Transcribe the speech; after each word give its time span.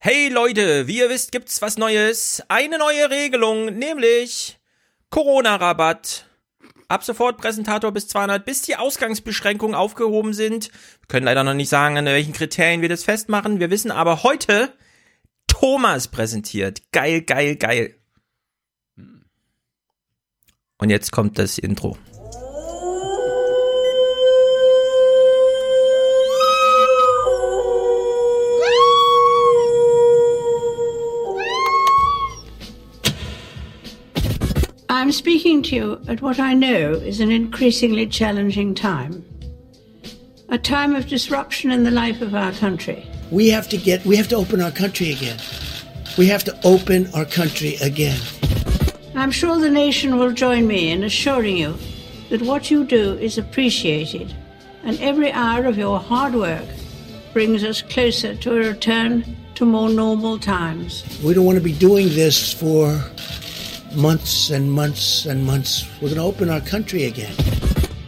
Hey 0.00 0.28
Leute, 0.28 0.86
wie 0.86 0.98
ihr 0.98 1.10
wisst, 1.10 1.32
gibt's 1.32 1.60
was 1.60 1.76
Neues. 1.76 2.40
Eine 2.46 2.78
neue 2.78 3.10
Regelung, 3.10 3.64
nämlich 3.76 4.60
Corona-Rabatt. 5.10 6.24
Ab 6.86 7.02
sofort 7.02 7.38
Präsentator 7.38 7.90
bis 7.90 8.06
200, 8.06 8.44
bis 8.44 8.62
die 8.62 8.76
Ausgangsbeschränkungen 8.76 9.74
aufgehoben 9.74 10.34
sind. 10.34 10.70
Wir 11.00 11.08
können 11.08 11.26
leider 11.26 11.42
noch 11.42 11.54
nicht 11.54 11.68
sagen, 11.68 11.98
an 11.98 12.04
welchen 12.04 12.32
Kriterien 12.32 12.80
wir 12.80 12.88
das 12.88 13.02
festmachen. 13.02 13.58
Wir 13.58 13.70
wissen 13.70 13.90
aber 13.90 14.22
heute, 14.22 14.72
Thomas 15.48 16.06
präsentiert. 16.06 16.80
Geil, 16.92 17.22
geil, 17.22 17.56
geil. 17.56 17.96
Und 20.78 20.90
jetzt 20.90 21.10
kommt 21.10 21.40
das 21.40 21.58
Intro. 21.58 21.98
I'm 35.08 35.12
speaking 35.12 35.62
to 35.62 35.74
you 35.74 36.00
at 36.06 36.20
what 36.20 36.38
I 36.38 36.52
know 36.52 36.92
is 36.92 37.20
an 37.20 37.30
increasingly 37.30 38.06
challenging 38.06 38.74
time. 38.74 39.24
A 40.50 40.58
time 40.58 40.94
of 40.94 41.06
disruption 41.06 41.70
in 41.70 41.84
the 41.84 41.90
life 41.90 42.20
of 42.20 42.34
our 42.34 42.52
country. 42.52 43.06
We 43.30 43.48
have 43.48 43.70
to 43.70 43.78
get, 43.78 44.04
we 44.04 44.16
have 44.16 44.28
to 44.28 44.36
open 44.36 44.60
our 44.60 44.70
country 44.70 45.12
again. 45.12 45.38
We 46.18 46.26
have 46.26 46.44
to 46.44 46.54
open 46.62 47.08
our 47.14 47.24
country 47.24 47.76
again. 47.76 48.20
I'm 49.14 49.30
sure 49.30 49.58
the 49.58 49.70
nation 49.70 50.18
will 50.18 50.32
join 50.32 50.66
me 50.66 50.90
in 50.90 51.02
assuring 51.02 51.56
you 51.56 51.78
that 52.28 52.42
what 52.42 52.70
you 52.70 52.84
do 52.84 53.14
is 53.14 53.38
appreciated 53.38 54.36
and 54.84 55.00
every 55.00 55.32
hour 55.32 55.64
of 55.64 55.78
your 55.78 55.98
hard 55.98 56.34
work 56.34 56.68
brings 57.32 57.64
us 57.64 57.80
closer 57.80 58.34
to 58.34 58.52
a 58.52 58.58
return 58.58 59.24
to 59.54 59.64
more 59.64 59.88
normal 59.88 60.38
times. 60.38 61.02
We 61.24 61.32
don't 61.32 61.46
want 61.46 61.56
to 61.56 61.64
be 61.64 61.72
doing 61.72 62.10
this 62.10 62.52
for 62.52 63.02
months 63.94 64.50
and 64.50 64.72
months 64.72 65.26
and 65.26 65.44
months. 65.44 65.86
We're 66.00 66.14
going 66.14 66.16
to 66.16 66.22
open 66.22 66.50
our 66.50 66.60
country 66.60 67.04
again. 67.04 67.34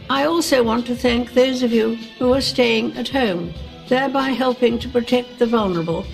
I 0.09 0.25
also 0.25 0.63
want 0.63 0.85
to 0.87 0.95
thank 0.95 1.33
those 1.33 1.63
of 1.63 1.71
you 1.71 1.95
who 2.19 2.33
are 2.33 2.41
staying 2.41 2.97
at 2.97 3.07
home, 3.09 3.53
thereby 3.87 4.29
helping 4.29 4.77
to 4.79 4.89
protect 4.89 5.39
the 5.39 5.45
vulnerable 5.45 6.05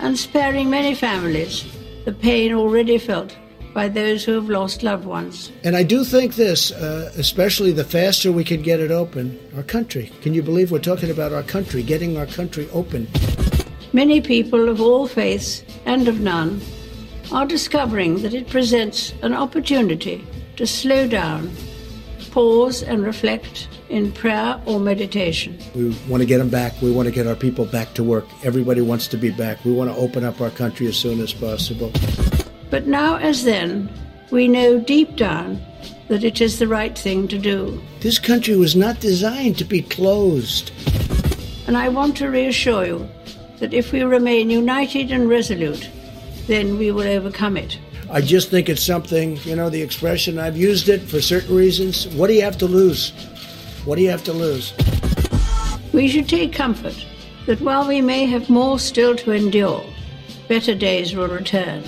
and 0.00 0.18
sparing 0.18 0.70
many 0.70 0.94
families 0.94 1.64
the 2.04 2.12
pain 2.12 2.52
already 2.52 2.98
felt 2.98 3.36
by 3.72 3.88
those 3.88 4.24
who 4.24 4.32
have 4.32 4.48
lost 4.48 4.82
loved 4.82 5.04
ones. 5.04 5.50
And 5.64 5.76
I 5.76 5.82
do 5.82 6.04
think 6.04 6.36
this, 6.36 6.70
uh, 6.70 7.10
especially 7.16 7.72
the 7.72 7.84
faster 7.84 8.30
we 8.30 8.44
can 8.44 8.62
get 8.62 8.78
it 8.78 8.90
open, 8.90 9.38
our 9.56 9.64
country. 9.64 10.12
Can 10.22 10.32
you 10.32 10.42
believe 10.42 10.70
we're 10.70 10.78
talking 10.78 11.10
about 11.10 11.32
our 11.32 11.42
country, 11.42 11.82
getting 11.82 12.16
our 12.16 12.26
country 12.26 12.68
open? 12.72 13.08
Many 13.92 14.20
people 14.20 14.68
of 14.68 14.80
all 14.80 15.08
faiths 15.08 15.64
and 15.86 16.06
of 16.08 16.20
none 16.20 16.60
are 17.32 17.46
discovering 17.46 18.22
that 18.22 18.34
it 18.34 18.48
presents 18.48 19.14
an 19.22 19.32
opportunity 19.32 20.24
to 20.56 20.66
slow 20.66 21.08
down, 21.08 21.50
pause, 22.30 22.82
and 22.82 23.04
reflect 23.04 23.68
in 23.88 24.12
prayer 24.12 24.60
or 24.66 24.80
meditation. 24.80 25.58
We 25.74 25.96
want 26.08 26.20
to 26.22 26.26
get 26.26 26.38
them 26.38 26.48
back. 26.48 26.80
We 26.82 26.90
want 26.90 27.06
to 27.06 27.14
get 27.14 27.26
our 27.26 27.34
people 27.34 27.64
back 27.64 27.94
to 27.94 28.04
work. 28.04 28.26
Everybody 28.44 28.80
wants 28.80 29.08
to 29.08 29.16
be 29.16 29.30
back. 29.30 29.64
We 29.64 29.72
want 29.72 29.90
to 29.90 29.96
open 29.96 30.24
up 30.24 30.40
our 30.40 30.50
country 30.50 30.86
as 30.86 30.96
soon 30.96 31.20
as 31.20 31.32
possible. 31.32 31.92
But 32.70 32.86
now, 32.86 33.16
as 33.16 33.44
then, 33.44 33.88
we 34.30 34.48
know 34.48 34.80
deep 34.80 35.16
down 35.16 35.60
that 36.08 36.24
it 36.24 36.40
is 36.40 36.58
the 36.58 36.68
right 36.68 36.96
thing 36.96 37.28
to 37.28 37.38
do. 37.38 37.80
This 38.00 38.18
country 38.18 38.56
was 38.56 38.76
not 38.76 39.00
designed 39.00 39.58
to 39.58 39.64
be 39.64 39.82
closed. 39.82 40.72
And 41.66 41.76
I 41.76 41.88
want 41.88 42.16
to 42.18 42.28
reassure 42.28 42.84
you 42.84 43.08
that 43.58 43.72
if 43.72 43.92
we 43.92 44.02
remain 44.02 44.50
united 44.50 45.10
and 45.10 45.28
resolute, 45.28 45.88
then 46.46 46.78
we 46.78 46.90
will 46.90 47.06
overcome 47.06 47.56
it. 47.56 47.78
I 48.10 48.20
just 48.20 48.50
think 48.50 48.68
it's 48.68 48.82
something, 48.82 49.38
you 49.44 49.56
know, 49.56 49.70
the 49.70 49.80
expression, 49.80 50.38
I've 50.38 50.56
used 50.56 50.88
it 50.88 51.00
for 51.00 51.20
certain 51.20 51.56
reasons. 51.56 52.06
What 52.08 52.26
do 52.26 52.34
you 52.34 52.42
have 52.42 52.58
to 52.58 52.66
lose? 52.66 53.10
What 53.84 53.96
do 53.96 54.02
you 54.02 54.10
have 54.10 54.24
to 54.24 54.32
lose? 54.32 54.74
We 55.92 56.08
should 56.08 56.28
take 56.28 56.52
comfort 56.52 56.94
that 57.46 57.60
while 57.60 57.86
we 57.86 58.00
may 58.00 58.26
have 58.26 58.50
more 58.50 58.78
still 58.78 59.16
to 59.16 59.32
endure, 59.32 59.84
better 60.48 60.74
days 60.74 61.14
will 61.14 61.28
return. 61.28 61.82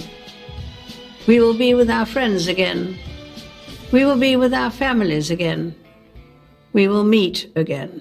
We 1.27 1.41
will 1.41 1.55
be 1.55 1.75
with 1.75 1.91
our 1.91 2.06
friends 2.06 2.47
again. 2.47 2.97
We 3.93 4.05
will 4.05 4.19
be 4.19 4.37
with 4.37 4.55
our 4.55 4.71
families 4.71 5.31
again. 5.31 5.75
We 6.72 6.89
will 6.89 7.05
meet 7.05 7.50
again. 7.56 8.00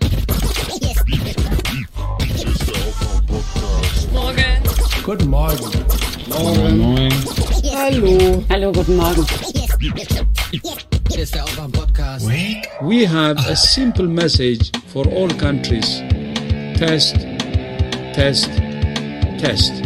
Guten 5.04 5.30
Morgen. 5.30 6.05
Moin, 6.28 6.78
moin. 6.80 7.12
Hallo. 7.72 8.44
Hallo, 8.50 8.72
guten 8.72 8.96
Morgen. 8.98 9.26
We 12.82 13.06
have 13.06 13.38
a 13.48 13.56
simple 13.56 14.08
message 14.08 14.72
for 14.88 15.08
all 15.08 15.30
countries. 15.30 16.02
Test, 16.78 17.16
test, 18.14 18.50
test. 19.38 19.84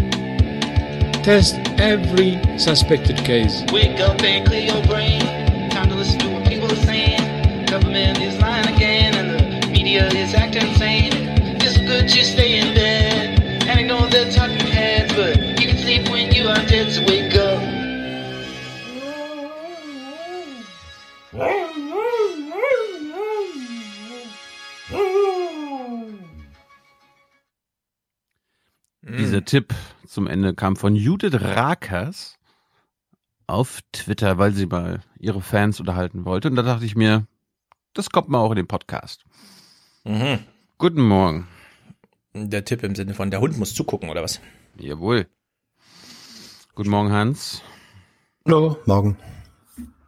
Test 1.24 1.56
every 1.78 2.40
suspected 2.58 3.18
case. 3.26 3.64
Wake 3.74 4.00
up 4.00 4.22
and 4.24 4.48
clear 4.48 4.74
your 4.74 4.84
brain. 4.88 5.22
Time 5.72 5.90
to 5.90 5.96
listen 5.96 6.20
to 6.20 6.30
what 6.30 6.48
people 6.48 6.72
are 6.72 6.86
saying. 6.86 7.66
Government 7.66 8.18
is 8.22 8.40
lying 8.40 8.74
again, 8.74 9.14
and 9.14 9.64
the 9.64 9.68
media 9.68 10.08
is 10.08 10.34
acting 10.34 10.70
insane. 10.70 11.12
It's 11.62 11.78
good 11.78 12.16
you 12.16 12.24
stay 12.24 12.60
in 12.60 12.74
bed 12.74 13.09
Dieser 29.18 29.44
Tipp 29.44 29.74
zum 30.06 30.28
Ende 30.28 30.54
kam 30.54 30.76
von 30.76 30.96
Judith 30.96 31.34
Rakers 31.34 32.38
auf 33.48 33.80
Twitter, 33.92 34.38
weil 34.38 34.54
sie 34.54 34.68
mal 34.68 35.02
ihre 35.20 35.42
Fans 35.42 35.80
unterhalten 35.80 36.26
wollte. 36.26 36.50
Und 36.50 36.56
da 36.56 36.62
dachte 36.62 36.86
ich 36.86 36.96
mir, 36.96 37.26
das 37.94 38.12
kommt 38.12 38.30
mal 38.30 38.40
auch 38.40 38.52
in 38.52 38.58
den 38.58 38.68
Podcast. 38.68 39.24
Mhm. 40.04 40.40
Guten 40.78 41.02
Morgen. 41.02 41.48
Der 42.34 42.64
Tipp 42.64 42.84
im 42.84 42.96
Sinne 42.96 43.16
von, 43.16 43.32
der 43.32 43.42
Hund 43.42 43.58
muss 43.58 43.74
zugucken, 43.74 44.10
oder 44.10 44.22
was? 44.22 44.40
Jawohl. 44.78 45.28
Guten 46.76 46.92
Morgen, 46.92 47.12
Hans. 47.12 47.64
Hallo, 48.46 48.78
morgen. 48.86 49.18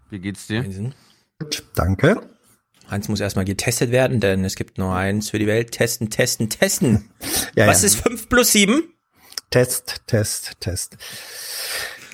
Wie 0.09 0.19
geht's 0.19 0.47
dir? 0.47 0.63
Gut, 1.39 1.63
danke. 1.75 2.21
Hans 2.91 3.07
muss 3.07 3.19
erstmal 3.21 3.45
getestet 3.45 3.89
werden, 3.91 4.19
denn 4.19 4.43
es 4.45 4.55
gibt 4.55 4.77
nur 4.77 4.93
eins 4.93 5.29
für 5.29 5.39
die 5.39 5.47
Welt. 5.47 5.71
Testen, 5.71 6.09
testen, 6.09 6.49
testen. 6.49 7.09
Ja, 7.55 7.67
Was 7.67 7.81
ja. 7.81 7.87
ist 7.87 7.95
5 7.95 8.29
plus 8.29 8.51
7? 8.51 8.83
Test, 9.49 10.01
Test, 10.07 10.53
Test. 10.59 10.97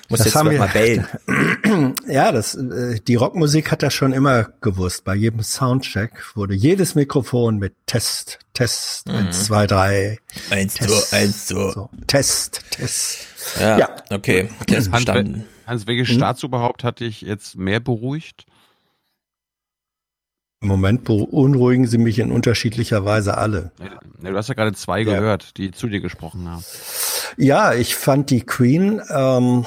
Muss 0.08 0.18
Das 0.18 0.26
jetzt 0.28 0.36
haben 0.36 0.50
wir- 0.50 0.58
mal 0.58 0.68
bellen. 0.68 1.06
Ja, 2.08 2.32
das, 2.32 2.54
äh, 2.54 2.98
die 3.06 3.14
Rockmusik 3.16 3.70
hat 3.70 3.82
das 3.82 3.92
schon 3.92 4.12
immer 4.12 4.44
gewusst. 4.62 5.04
Bei 5.04 5.14
jedem 5.14 5.42
Soundcheck 5.42 6.34
wurde 6.34 6.54
jedes 6.54 6.94
Mikrofon 6.94 7.58
mit 7.58 7.74
Test, 7.86 8.38
Test, 8.54 9.08
eins, 9.10 9.44
zwei, 9.44 9.66
drei. 9.66 10.18
Eins, 10.50 10.74
Test, 10.74 11.10
zwei, 11.10 11.18
eins, 11.18 11.46
zwei. 11.46 11.70
So, 11.72 11.90
Test, 12.06 12.62
Test. 12.70 13.18
Ja, 13.60 13.78
Ja. 13.78 13.96
okay. 14.10 14.48
Test 14.66 14.90
Hans, 14.90 15.04
bestanden. 15.04 15.34
wel- 15.34 15.44
Hans, 15.66 15.86
welches 15.86 16.08
Staatsoberhaupt 16.08 16.82
hat 16.84 17.00
dich 17.00 17.20
jetzt 17.20 17.56
mehr 17.56 17.80
beruhigt? 17.80 18.46
Im 20.60 20.68
Moment 20.68 21.04
beunruhigen 21.04 21.86
sie 21.86 21.98
mich 21.98 22.18
in 22.18 22.32
unterschiedlicher 22.32 23.04
Weise 23.04 23.36
alle. 23.38 23.70
Du 24.20 24.36
hast 24.36 24.48
ja 24.48 24.54
gerade 24.54 24.72
zwei 24.72 25.00
Ja. 25.02 25.18
gehört, 25.20 25.56
die 25.56 25.70
zu 25.70 25.86
dir 25.86 26.00
gesprochen 26.00 26.48
haben. 26.48 26.64
Ja, 27.36 27.74
ich 27.74 27.94
fand 27.94 28.30
die 28.30 28.40
Queen, 28.44 29.00
ähm, 29.08 29.66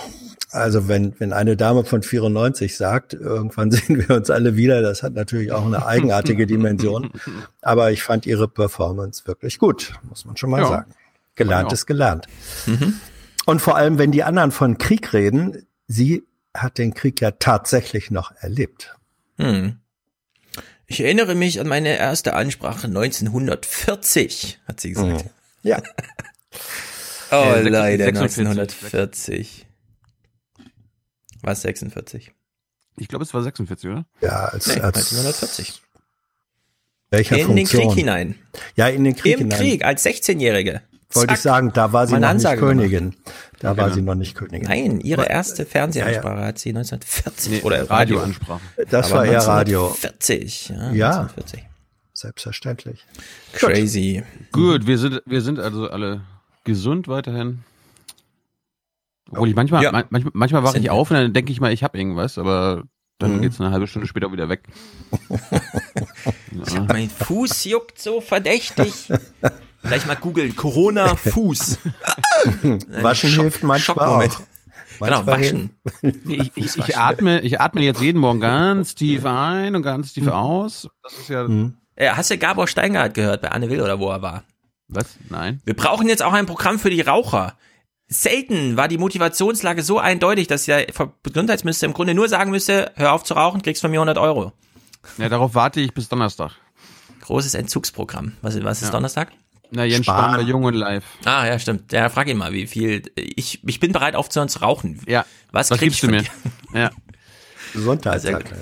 also 0.51 0.89
wenn, 0.89 1.17
wenn 1.19 1.31
eine 1.31 1.55
Dame 1.55 1.85
von 1.85 2.03
94 2.03 2.75
sagt, 2.75 3.13
irgendwann 3.13 3.71
sehen 3.71 4.05
wir 4.05 4.13
uns 4.17 4.29
alle 4.29 4.57
wieder, 4.57 4.81
das 4.81 5.01
hat 5.01 5.13
natürlich 5.13 5.53
auch 5.53 5.65
eine 5.65 5.85
eigenartige 5.85 6.45
Dimension. 6.45 7.11
Aber 7.61 7.91
ich 7.91 8.03
fand 8.03 8.25
ihre 8.25 8.49
Performance 8.49 9.25
wirklich 9.27 9.59
gut, 9.59 9.93
muss 10.09 10.25
man 10.25 10.35
schon 10.35 10.49
mal 10.49 10.61
Ja. 10.61 10.67
sagen. 10.67 10.93
Gelernt 11.35 11.71
ist 11.71 11.85
gelernt. 11.85 12.27
Und 13.45 13.61
vor 13.61 13.77
allem, 13.77 13.97
wenn 13.97 14.11
die 14.11 14.23
anderen 14.23 14.51
von 14.51 14.77
Krieg 14.77 15.13
reden, 15.13 15.65
sie 15.87 16.23
hat 16.53 16.77
den 16.77 16.93
Krieg 16.93 17.21
ja 17.21 17.31
tatsächlich 17.31 18.11
noch 18.11 18.33
erlebt. 18.41 18.97
Hm. 19.37 19.77
Ich 20.91 20.99
erinnere 20.99 21.35
mich 21.35 21.61
an 21.61 21.69
meine 21.69 21.97
erste 21.97 22.33
Ansprache 22.33 22.87
1940, 22.87 24.59
hat 24.67 24.81
sie 24.81 24.91
gesagt. 24.91 25.23
Ja, 25.63 25.81
Oh, 27.31 27.35
Äh, 27.55 27.61
leider, 27.69 28.03
46. 28.13 28.39
1940. 28.45 29.65
Was, 31.43 31.61
46? 31.61 32.33
Ich 32.97 33.07
glaube, 33.07 33.23
es 33.23 33.33
war 33.33 33.41
46, 33.41 33.89
oder? 33.89 34.05
ja, 34.19 34.47
als, 34.47 34.67
Nee, 34.67 34.81
als 34.81 34.97
1940. 34.97 35.81
welcher 37.09 37.37
In 37.37 37.55
den 37.55 37.57
Funktion? 37.67 37.87
Krieg 37.87 37.97
hinein. 37.97 38.35
Ja, 38.75 38.89
in 38.89 39.05
den 39.05 39.15
Krieg 39.15 39.35
Im 39.35 39.39
hinein. 39.39 39.57
Krieg, 39.59 39.85
als 39.85 40.05
16-Jährige. 40.05 40.81
Wollte 41.15 41.33
ich 41.33 41.39
sagen, 41.41 41.71
da 41.73 41.93
war 41.93 42.07
sie 42.07 42.13
noch 42.13 42.19
nicht 42.21 42.29
Ansage 42.29 42.59
gemacht. 42.61 42.77
Königin. 42.77 43.15
Da 43.59 43.75
war 43.77 43.91
sie 43.91 44.01
noch 44.01 44.15
nicht 44.15 44.35
Königin. 44.35 44.67
Nein, 44.67 44.99
ihre 45.01 45.25
erste 45.27 45.65
Fernsehansprache 45.65 46.43
hat 46.45 46.59
sie 46.59 46.69
1940 46.69 47.51
Nee, 47.51 47.61
oder 47.61 47.77
Radio. 47.89 48.17
Radioansprache. 48.19 48.61
Das 48.89 49.11
Aber 49.11 49.19
war 49.19 49.25
eher 49.25 49.39
Radio. 49.39 49.87
1940, 49.87 50.69
ja. 50.69 50.75
Ja. 50.91 51.09
1940. 51.21 51.63
Selbstverständlich. 52.13 53.05
Crazy. 53.53 54.23
Gut, 54.51 54.85
wir 54.87 54.97
sind, 54.97 55.21
wir 55.25 55.41
sind 55.41 55.59
also 55.59 55.89
alle 55.89 56.21
gesund 56.65 57.07
weiterhin. 57.07 57.63
Obwohl 59.31 59.49
ich 59.49 59.55
manchmal, 59.55 59.83
Ja. 59.83 59.91
man- 59.91 60.05
manchmal, 60.09 60.31
manchmal 60.35 60.63
wache 60.63 60.77
ich 60.77 60.89
auf 60.89 61.09
und 61.09 61.17
dann 61.17 61.33
denke 61.33 61.51
ich 61.51 61.59
mal, 61.61 61.71
ich 61.71 61.83
habe 61.83 61.97
irgendwas, 61.97 62.37
aber 62.37 62.83
dann 63.17 63.37
Mhm. 63.37 63.41
geht's 63.41 63.59
eine 63.61 63.71
halbe 63.71 63.87
Stunde 63.87 64.07
später 64.07 64.31
wieder 64.31 64.49
weg. 64.49 64.63
ja. 66.51 66.81
Mein 66.87 67.09
Fuß 67.09 67.65
juckt 67.65 67.99
so 67.99 68.21
verdächtig. 68.21 69.09
Gleich 69.83 70.05
mal 70.05 70.15
googeln. 70.15 70.55
Corona 70.55 71.15
Fuß. 71.15 71.79
Waschen 73.01 73.29
Schock- 73.29 73.41
hilft 73.43 73.63
manchmal 73.63 73.79
Schockmoment. 73.79 74.35
auch. 74.35 74.41
Genau, 74.99 75.23
Manchmal 75.23 75.39
waschen. 75.41 75.69
Ich, 76.27 76.51
ich, 76.55 76.77
ich, 76.77 76.97
atme, 76.97 77.41
ich 77.41 77.59
atme 77.59 77.81
jetzt 77.81 78.01
jeden 78.01 78.19
Morgen 78.19 78.39
ganz 78.39 78.93
tief 78.93 79.25
ein 79.25 79.75
und 79.75 79.81
ganz 79.81 80.13
tief 80.13 80.27
aus. 80.27 80.87
Das 81.01 81.13
ist 81.13 81.29
ja. 81.29 81.47
Äh, 81.95 82.09
hast 82.11 82.29
du 82.29 82.37
Gabor 82.37 82.67
Steingart 82.67 83.15
gehört 83.15 83.41
bei 83.41 83.49
Anne 83.51 83.69
Will 83.69 83.81
oder 83.81 83.99
wo 83.99 84.09
er 84.11 84.21
war? 84.21 84.43
Was? 84.89 85.15
Nein. 85.29 85.59
Wir 85.65 85.73
brauchen 85.75 86.07
jetzt 86.07 86.21
auch 86.21 86.33
ein 86.33 86.45
Programm 86.45 86.77
für 86.77 86.91
die 86.91 87.01
Raucher. 87.01 87.57
Selten 88.09 88.77
war 88.77 88.87
die 88.89 88.97
Motivationslage 88.99 89.81
so 89.81 89.97
eindeutig, 89.97 90.47
dass 90.47 90.65
der 90.65 90.85
Gesundheitsminister 91.23 91.87
im 91.87 91.93
Grunde 91.93 92.13
nur 92.13 92.27
sagen 92.29 92.51
müsste, 92.51 92.91
hör 92.95 93.13
auf 93.13 93.23
zu 93.23 93.33
rauchen, 93.33 93.61
kriegst 93.63 93.81
von 93.81 93.89
mir 93.89 93.97
100 93.97 94.17
Euro. 94.19 94.51
Ja, 95.17 95.29
darauf 95.29 95.55
warte 95.55 95.79
ich 95.79 95.93
bis 95.95 96.09
Donnerstag. 96.09 96.51
Großes 97.21 97.55
Entzugsprogramm. 97.55 98.33
Was, 98.41 98.61
was 98.63 98.81
ist 98.81 98.89
Ja. 98.89 98.91
Donnerstag? 98.91 99.31
Na, 99.71 99.85
Jens 99.85 100.05
Spahn. 100.05 100.31
Spahn 100.31 100.35
bei 100.35 100.41
Jung 100.41 100.63
und 100.63 100.73
Live. 100.73 101.05
Ah, 101.25 101.47
ja, 101.47 101.57
stimmt. 101.57 101.91
Ja, 101.93 102.09
frag 102.09 102.27
ihn 102.27 102.37
mal, 102.37 102.51
wie 102.53 102.67
viel. 102.67 103.03
Ich, 103.15 103.61
ich 103.65 103.79
bin 103.79 103.93
bereit 103.93 104.15
aufzuhören 104.15 104.49
zu 104.49 104.59
rauchen. 104.59 104.99
Ja. 105.07 105.25
Was, 105.51 105.71
Was 105.71 105.79
krieg 105.79 105.87
gibst 105.87 106.03
ich 106.03 106.09
du 106.09 106.15
mir? 106.15 106.23
Ja. 106.73 106.91
Gesundheit. 107.73 108.21
Sehr 108.21 108.33
sagt 108.33 108.53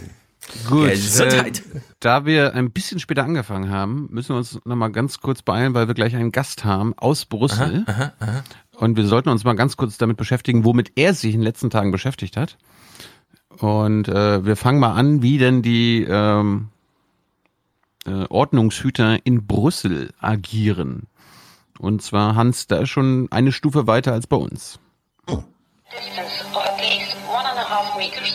gut. 0.68 0.90
Gesundheit. 0.90 1.60
Äh, 1.60 1.80
da 2.00 2.26
wir 2.26 2.54
ein 2.54 2.72
bisschen 2.72 3.00
später 3.00 3.24
angefangen 3.24 3.70
haben, 3.70 4.08
müssen 4.12 4.30
wir 4.30 4.38
uns 4.38 4.60
nochmal 4.66 4.92
ganz 4.92 5.20
kurz 5.20 5.42
beeilen, 5.42 5.74
weil 5.74 5.88
wir 5.88 5.96
gleich 5.96 6.16
einen 6.16 6.32
Gast 6.32 6.64
haben 6.64 6.94
aus 6.98 7.26
Brüssel. 7.26 7.86
Und 8.76 8.96
wir 8.96 9.06
sollten 9.06 9.30
uns 9.30 9.44
mal 9.44 9.56
ganz 9.56 9.78
kurz 9.78 9.98
damit 9.98 10.18
beschäftigen, 10.18 10.64
womit 10.64 10.94
er 10.96 11.14
sich 11.14 11.34
in 11.34 11.42
den 11.42 11.46
letzten 11.46 11.70
Tagen 11.70 11.92
beschäftigt 11.92 12.38
hat. 12.38 12.58
Und 13.58 14.08
äh, 14.08 14.46
wir 14.46 14.56
fangen 14.56 14.80
mal 14.80 14.94
an, 14.94 15.22
wie 15.22 15.38
denn 15.38 15.62
die 15.62 16.06
ähm, 16.08 16.70
äh, 18.06 18.26
Ordnungshüter 18.30 19.26
in 19.26 19.48
Brüssel 19.48 20.12
agieren. 20.20 21.08
Und 21.80 22.02
zwar, 22.02 22.36
Hans, 22.36 22.68
da 22.68 22.80
ist 22.80 22.90
schon 22.90 23.28
eine 23.32 23.52
Stufe 23.52 23.88
weiter 23.88 24.14
als 24.14 24.28
bei 24.28 24.38
uns. 24.38 24.80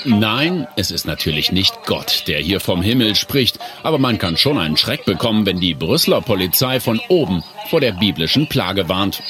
Nein, 0.04 0.66
es 0.76 0.90
ist 0.90 1.06
natürlich 1.06 1.50
nicht 1.52 1.84
Gott, 1.86 2.24
der 2.26 2.40
hier 2.40 2.60
vom 2.60 2.82
Himmel 2.82 3.14
spricht, 3.14 3.58
aber 3.82 3.98
man 3.98 4.18
kann 4.18 4.36
schon 4.36 4.58
einen 4.58 4.76
Schreck 4.76 5.04
bekommen, 5.04 5.46
wenn 5.46 5.60
die 5.60 5.74
Brüsseler 5.74 6.20
Polizei 6.20 6.80
von 6.80 7.00
oben 7.08 7.42
vor 7.68 7.80
der 7.80 7.92
biblischen 7.92 8.48
Plage 8.48 8.88
warnt 8.88 9.22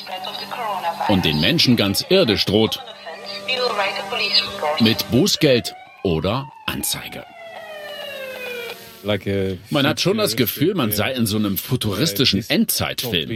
und 1.09 1.25
den 1.25 1.41
Menschen 1.41 1.77
ganz 1.77 2.05
irdisch 2.09 2.45
droht 2.45 2.81
mit 4.81 5.09
Bußgeld 5.11 5.75
oder 6.03 6.49
Anzeige. 6.67 7.25
Man 9.71 9.87
hat 9.87 10.01
schon 10.01 10.17
das 10.19 10.37
Gefühl, 10.37 10.75
man 10.75 10.93
sei 10.93 11.13
in 11.13 11.27
so 11.27 11.37
einem 11.37 11.57
futuristischen 11.59 12.45
Endzeitfilm. 12.49 13.29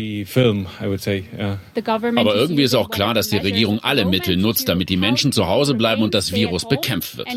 Aber 2.19 2.35
irgendwie 2.35 2.63
ist 2.63 2.75
auch 2.75 2.91
klar, 2.91 3.15
dass 3.15 3.29
die 3.29 3.37
Regierung 3.39 3.79
alle 3.81 4.05
Mittel 4.05 4.37
nutzt, 4.37 4.69
damit 4.69 4.89
die 4.89 4.97
Menschen 4.97 5.33
zu 5.33 5.47
Hause 5.47 5.75
bleiben 5.75 6.03
und 6.03 6.15
das 6.15 6.33
Virus 6.33 6.69
bekämpft 6.69 7.17
wird. 7.17 7.29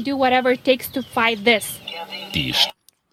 Die 2.33 2.53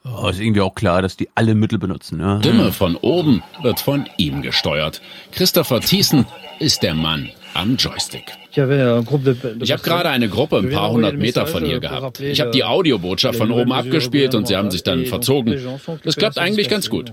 Oh, 0.05 0.29
ist 0.29 0.41
irgendwie 0.41 0.63
auch 0.63 0.75
klar, 0.75 1.03
dass 1.03 1.17
die 1.17 1.29
alle 1.35 1.55
Mittel 1.55 1.79
benutzen. 1.79 2.19
Ne? 2.19 2.39
Stimme 2.41 2.73
von 2.73 2.97
oben 2.97 3.43
wird 3.63 3.81
von 3.81 4.09
ihm 4.17 4.41
gesteuert. 4.43 5.03
Christopher 5.33 5.81
Thiessen 5.81 6.25
ist 6.61 6.83
der 6.83 6.95
Mann 6.95 7.29
am 7.53 7.77
Joystick. 7.77 8.38
Ich 8.51 9.73
habe 9.73 9.83
gerade 9.83 10.09
eine 10.09 10.29
Gruppe 10.29 10.59
ein 10.59 10.71
paar 10.71 10.91
hundert 10.91 11.17
Meter 11.17 11.47
von 11.47 11.65
hier 11.65 11.81
gehabt. 11.81 12.21
Ich 12.21 12.41
habe 12.41 12.51
die 12.51 12.65
Audiobotschaft 12.65 13.39
von 13.39 13.51
oben 13.51 13.73
abgespielt 13.73 14.35
und 14.35 14.49
sie 14.49 14.57
haben 14.57 14.71
sich 14.71 14.83
dann 14.83 15.07
verzogen. 15.07 15.57
Das 16.05 16.17
klappt 16.17 16.39
eigentlich 16.39 16.69
ganz 16.69 16.89
gut. 16.89 17.13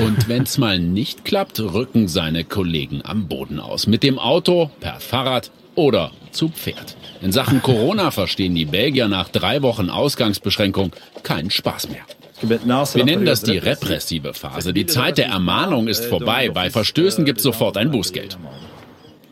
Und 0.00 0.28
wenn's 0.28 0.58
mal 0.58 0.80
nicht 0.80 1.24
klappt, 1.24 1.60
rücken 1.60 2.08
seine 2.08 2.42
Kollegen 2.42 3.02
am 3.04 3.28
Boden 3.28 3.60
aus. 3.60 3.86
Mit 3.86 4.02
dem 4.02 4.18
Auto, 4.18 4.70
per 4.80 4.98
Fahrrad 4.98 5.52
oder 5.76 6.10
zu 6.32 6.48
Pferd. 6.48 6.96
In 7.22 7.30
Sachen 7.30 7.62
Corona 7.62 8.10
verstehen 8.10 8.56
die 8.56 8.64
Belgier 8.64 9.06
nach 9.06 9.28
drei 9.28 9.62
Wochen 9.62 9.90
Ausgangsbeschränkung 9.90 10.92
keinen 11.22 11.50
Spaß 11.50 11.90
mehr. 11.90 12.02
Wir 12.48 13.04
nennen 13.04 13.24
das 13.24 13.42
die 13.42 13.58
repressive 13.58 14.34
Phase. 14.34 14.72
Die 14.72 14.86
Zeit 14.86 15.18
der 15.18 15.26
Ermahnung 15.26 15.88
ist 15.88 16.04
vorbei. 16.04 16.50
Bei 16.50 16.70
Verstößen 16.70 17.24
gibt's 17.24 17.42
sofort 17.42 17.76
ein 17.76 17.90
Bußgeld. 17.90 18.38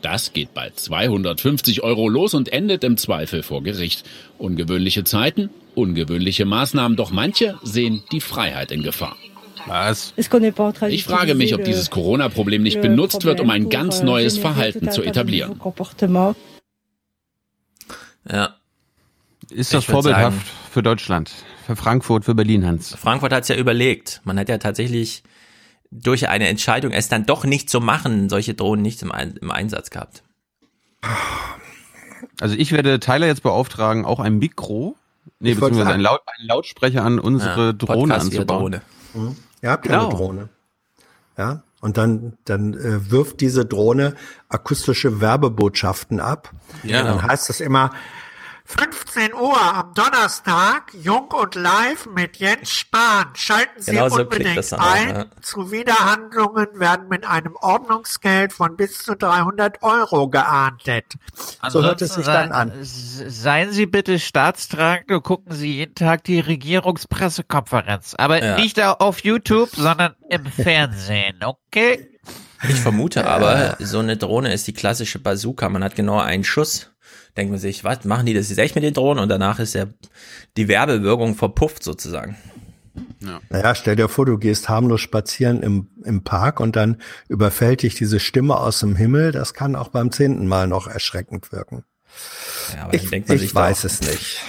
Das 0.01 0.33
geht 0.33 0.53
bei 0.53 0.69
250 0.75 1.81
Euro 1.81 2.09
los 2.09 2.33
und 2.33 2.51
endet 2.51 2.83
im 2.83 2.97
Zweifel 2.97 3.41
vor 3.41 3.63
Gericht. 3.63 4.03
Ungewöhnliche 4.37 5.05
Zeiten, 5.05 5.49
ungewöhnliche 5.75 6.43
Maßnahmen, 6.45 6.97
doch 6.97 7.11
manche 7.11 7.57
sehen 7.63 8.03
die 8.11 8.19
Freiheit 8.19 8.71
in 8.73 8.83
Gefahr. 8.83 9.15
Was? 9.65 10.13
Ich 10.91 11.05
frage 11.05 11.35
mich, 11.35 11.55
ob 11.55 11.63
dieses 11.63 11.89
Corona-Problem 11.89 12.63
nicht 12.63 12.81
benutzt 12.81 13.23
wird, 13.23 13.39
um 13.39 13.49
ein 13.49 13.69
ganz 13.69 14.03
neues 14.03 14.37
Verhalten 14.37 14.91
zu 14.91 15.03
etablieren. 15.03 15.57
Ja. 18.29 18.55
Ist 19.49 19.73
das 19.73 19.85
vorbildhaft 19.85 20.35
sagen- 20.37 20.43
für 20.71 20.83
Deutschland, 20.83 21.31
für 21.65 21.75
Frankfurt, 21.75 22.25
für 22.25 22.35
Berlin, 22.35 22.65
Hans? 22.65 22.95
Frankfurt 22.95 23.31
hat's 23.33 23.47
ja 23.47 23.55
überlegt. 23.55 24.21
Man 24.23 24.37
hat 24.39 24.49
ja 24.49 24.57
tatsächlich 24.57 25.23
durch 25.91 26.27
eine 26.29 26.47
Entscheidung, 26.47 26.91
es 26.91 27.07
dann 27.07 27.25
doch 27.25 27.45
nicht 27.45 27.69
zu 27.69 27.79
machen, 27.79 28.29
solche 28.29 28.53
Drohnen 28.53 28.81
nicht 28.81 29.01
im, 29.01 29.11
Ein 29.11 29.37
im 29.41 29.51
Einsatz 29.51 29.89
gehabt. 29.89 30.23
Also 32.39 32.55
ich 32.55 32.71
werde 32.71 32.99
Tyler 32.99 33.27
jetzt 33.27 33.43
beauftragen, 33.43 34.05
auch 34.05 34.19
ein 34.19 34.37
Mikro, 34.39 34.95
nee, 35.39 35.51
Ich 35.51 35.59
beziehungsweise 35.59 35.93
einen, 35.93 36.01
Laut, 36.03 36.21
einen 36.25 36.47
Lautsprecher 36.47 37.03
an 37.03 37.19
unsere 37.19 37.67
Ja, 37.67 37.73
Drohne 37.73 38.13
Podcast 38.13 38.25
anzubauen. 38.25 38.81
Drohne. 39.13 39.35
Ihr 39.61 39.69
habt 39.69 39.85
ja 39.85 39.91
Genau. 39.91 40.07
eine 40.09 40.15
Drohne. 40.17 40.49
Ja, 41.37 41.63
und 41.81 41.97
dann, 41.97 42.33
dann 42.45 42.73
äh, 42.75 43.11
wirft 43.11 43.41
diese 43.41 43.65
Drohne 43.65 44.15
akustische 44.49 45.19
Werbebotschaften 45.19 46.19
ab. 46.19 46.51
Ja. 46.83 47.03
Dann 47.03 47.21
heißt 47.23 47.49
es 47.49 47.59
immer, 47.59 47.91
15 48.65 49.33
Uhr 49.33 49.61
am 49.61 49.93
Donnerstag, 49.93 50.93
Jung 50.93 51.27
und 51.31 51.55
Live 51.55 52.05
mit 52.07 52.37
Jens 52.37 52.71
Spahn. 52.71 53.27
Schalten 53.35 53.81
Sie 53.81 53.91
Genau 53.91 54.07
so 54.07 54.21
unbedingt 54.21 54.57
das 54.57 54.71
ein. 54.71 55.09
ja. 55.09 55.25
Zuwiderhandlungen 55.41 56.79
werden 56.79 57.09
mit 57.09 57.25
einem 57.25 57.55
Ordnungsgeld 57.57 58.53
von 58.53 58.77
bis 58.77 58.99
zu 58.99 59.15
300 59.15 59.83
Euro 59.83 60.29
geahndet. 60.29 61.05
so 61.69 61.83
hört 61.83 62.01
es 62.01 62.13
sich 62.15 62.25
dann 62.25 62.51
an. 62.53 62.71
Seien 62.81 63.71
Sie 63.73 63.85
bitte 63.85 64.17
staatstragend 64.17 65.11
und 65.11 65.23
gucken 65.23 65.53
Sie 65.53 65.73
jeden 65.75 65.95
Tag 65.95 66.23
die 66.23 66.39
Regierungspressekonferenz. 66.39 68.15
Aber 68.17 68.41
Ja. 68.43 68.55
nicht 68.55 68.81
auf 68.81 69.19
YouTube, 69.25 69.69
sondern 69.75 70.15
im 70.29 70.45
Fernsehen, 70.45 71.43
okay? 71.43 72.09
Ich 72.69 72.79
vermute 72.79 73.27
aber, 73.27 73.75
so 73.81 73.99
eine 73.99 74.15
Drohne 74.15 74.53
ist 74.53 74.67
die 74.67 74.73
klassische 74.73 75.19
Bazooka. 75.19 75.67
Man 75.67 75.83
hat 75.83 75.95
genau 75.97 76.17
einen 76.19 76.45
Schuss. 76.45 76.89
Denkt 77.37 77.51
man 77.51 77.59
sich, 77.59 77.83
was, 77.83 78.05
machen 78.05 78.25
die 78.25 78.33
das 78.33 78.49
jetzt 78.49 78.59
echt 78.59 78.75
mit 78.75 78.83
den 78.83 78.93
Drohnen? 78.93 79.21
Und 79.23 79.29
danach 79.29 79.59
ist 79.59 79.73
ja 79.73 79.85
die 80.55 80.67
Werbewirkung 80.67 81.35
verpufft 81.35 81.83
sozusagen. 81.83 82.37
Naja, 83.49 83.73
stell 83.73 83.95
dir 83.95 84.07
vor, 84.09 84.25
du 84.25 84.37
gehst 84.37 84.69
harmlos 84.69 85.01
spazieren 85.01 85.63
im, 85.63 85.87
im 86.03 86.23
Park 86.23 86.59
und 86.59 86.75
dann 86.75 86.97
überfällt 87.27 87.81
dich 87.81 87.95
diese 87.95 88.19
Stimme 88.19 88.57
aus 88.57 88.79
dem 88.81 88.95
Himmel. 88.95 89.31
Das 89.31 89.53
kann 89.53 89.75
auch 89.75 89.87
beim 89.87 90.11
zehnten 90.11 90.45
Mal 90.47 90.67
noch 90.67 90.87
erschreckend 90.87 91.51
wirken. 91.51 91.83
Ja, 92.75 92.83
aber 92.83 92.93
Ich, 92.93 93.09
denkt 93.09 93.29
man 93.29 93.35
ich 93.37 93.41
sich 93.43 93.55
weiß 93.55 93.79
doch, 93.81 93.85
es 93.85 94.01
nicht. 94.01 94.41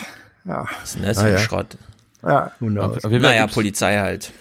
Ja, 0.45 0.67
ist 0.83 0.99
das 1.03 1.19
für 1.19 1.25
Ah, 1.25 1.27
ein 1.29 1.33
ja. 1.33 1.39
Schrott? 1.39 1.79
ja 2.23 2.53
Fall 3.01 3.21
Naja, 3.21 3.47
Polizei 3.47 3.99
halt. 3.99 4.33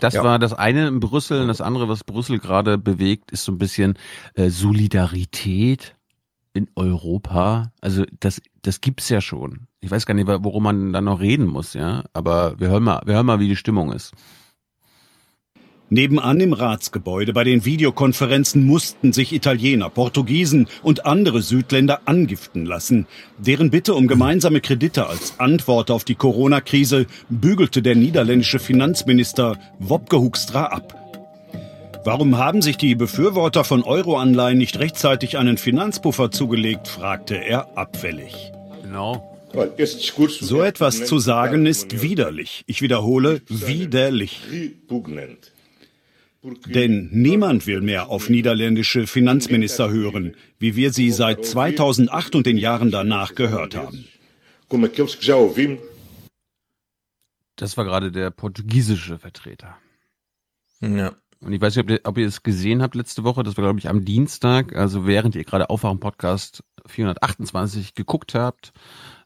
Das 0.00 0.14
Ja. 0.14 0.24
war 0.24 0.38
das 0.38 0.52
eine 0.54 0.88
in 0.88 0.98
Brüssel 1.00 1.40
und 1.42 1.48
das 1.48 1.60
andere, 1.60 1.88
was 1.88 2.02
Brüssel 2.04 2.38
gerade 2.38 2.78
bewegt, 2.78 3.30
ist 3.30 3.44
so 3.44 3.52
ein 3.52 3.58
bisschen 3.58 3.98
äh, 4.34 4.48
Solidarität 4.50 5.94
in 6.54 6.68
Europa. 6.76 7.72
Also 7.80 8.04
das, 8.20 8.40
das 8.62 8.80
gibt's 8.80 9.08
ja 9.08 9.20
schon. 9.20 9.66
Ich 9.80 9.90
weiß 9.90 10.06
gar 10.06 10.14
nicht, 10.14 10.28
worum 10.28 10.62
man 10.62 10.92
dann 10.92 11.04
noch 11.04 11.20
reden 11.20 11.46
muss, 11.46 11.74
ja. 11.74 12.04
Aber 12.12 12.58
wir 12.60 12.68
hören 12.68 12.82
mal, 12.82 13.02
wir 13.04 13.14
hören 13.14 13.26
mal, 13.26 13.40
wie 13.40 13.48
die 13.48 13.56
Stimmung 13.56 13.92
ist. 13.92 14.12
Nebenan 15.92 16.40
im 16.40 16.54
Ratsgebäude 16.54 17.34
bei 17.34 17.44
den 17.44 17.66
Videokonferenzen 17.66 18.64
mussten 18.64 19.12
sich 19.12 19.34
Italiener, 19.34 19.90
Portugiesen 19.90 20.66
und 20.82 21.04
andere 21.04 21.42
Südländer 21.42 22.00
angiften 22.06 22.64
lassen. 22.64 23.06
Deren 23.36 23.70
Bitte 23.70 23.92
um 23.92 24.06
gemeinsame 24.06 24.62
Kredite 24.62 25.06
als 25.06 25.38
Antwort 25.38 25.90
auf 25.90 26.04
die 26.04 26.14
Corona-Krise 26.14 27.04
bügelte 27.28 27.82
der 27.82 27.94
niederländische 27.94 28.58
Finanzminister 28.58 29.58
Wopke 29.80 30.18
Hoekstra 30.18 30.64
ab. 30.64 31.01
Warum 32.04 32.36
haben 32.36 32.62
sich 32.62 32.76
die 32.76 32.96
Befürworter 32.96 33.62
von 33.62 33.84
Euroanleihen 33.84 34.58
nicht 34.58 34.78
rechtzeitig 34.78 35.38
einen 35.38 35.56
Finanzpuffer 35.56 36.32
zugelegt, 36.32 36.88
fragte 36.88 37.36
er 37.36 37.78
abfällig. 37.78 38.52
Genau. 38.82 39.28
So 40.40 40.62
etwas 40.62 41.04
zu 41.04 41.18
sagen 41.20 41.66
ist 41.66 42.02
widerlich. 42.02 42.64
Ich 42.66 42.82
wiederhole, 42.82 43.42
widerlich. 43.48 44.40
Denn 46.66 47.08
niemand 47.12 47.68
will 47.68 47.82
mehr 47.82 48.08
auf 48.08 48.28
niederländische 48.28 49.06
Finanzminister 49.06 49.90
hören, 49.90 50.34
wie 50.58 50.74
wir 50.74 50.92
sie 50.92 51.12
seit 51.12 51.44
2008 51.44 52.34
und 52.34 52.46
den 52.46 52.56
Jahren 52.56 52.90
danach 52.90 53.36
gehört 53.36 53.76
haben. 53.76 54.08
Das 57.56 57.76
war 57.76 57.84
gerade 57.84 58.10
der 58.10 58.30
portugiesische 58.30 59.18
Vertreter. 59.18 59.76
Ja. 60.80 61.14
Und 61.44 61.52
ich 61.52 61.60
weiß 61.60 61.74
nicht, 61.76 61.84
ob 61.84 61.90
ihr, 61.90 62.00
ob 62.04 62.18
ihr 62.18 62.26
es 62.26 62.42
gesehen 62.42 62.82
habt 62.82 62.94
letzte 62.94 63.24
Woche. 63.24 63.42
Das 63.42 63.56
war, 63.56 63.64
glaube 63.64 63.78
ich, 63.78 63.88
am 63.88 64.04
Dienstag. 64.04 64.76
Also 64.76 65.06
während 65.06 65.34
ihr 65.34 65.44
gerade 65.44 65.70
Aufwachen 65.70 65.98
Podcast 66.00 66.62
428 66.86 67.94
geguckt 67.94 68.34
habt 68.34 68.72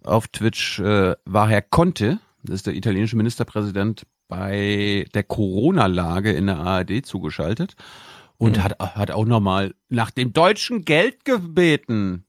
auf 0.03 0.29
Twitch, 0.29 0.79
äh, 0.81 1.15
war 1.25 1.49
Herr 1.49 1.63
Conte, 1.63 2.19
das 2.43 2.57
ist 2.57 2.67
der 2.67 2.75
italienische 2.75 3.17
Ministerpräsident, 3.17 4.07
bei 4.29 5.05
der 5.15 5.23
Corona-Lage 5.25 6.33
in 6.33 6.47
der 6.47 6.59
ARD 6.59 7.05
zugeschaltet 7.05 7.75
und 8.39 8.57
Mhm. 8.57 8.65
hat, 8.65 8.79
hat 8.81 9.11
auch 9.11 9.25
nochmal 9.25 9.75
nach 9.89 10.11
dem 10.11 10.33
deutschen 10.33 10.85
Geld 10.85 11.25
gebeten. 11.25 12.25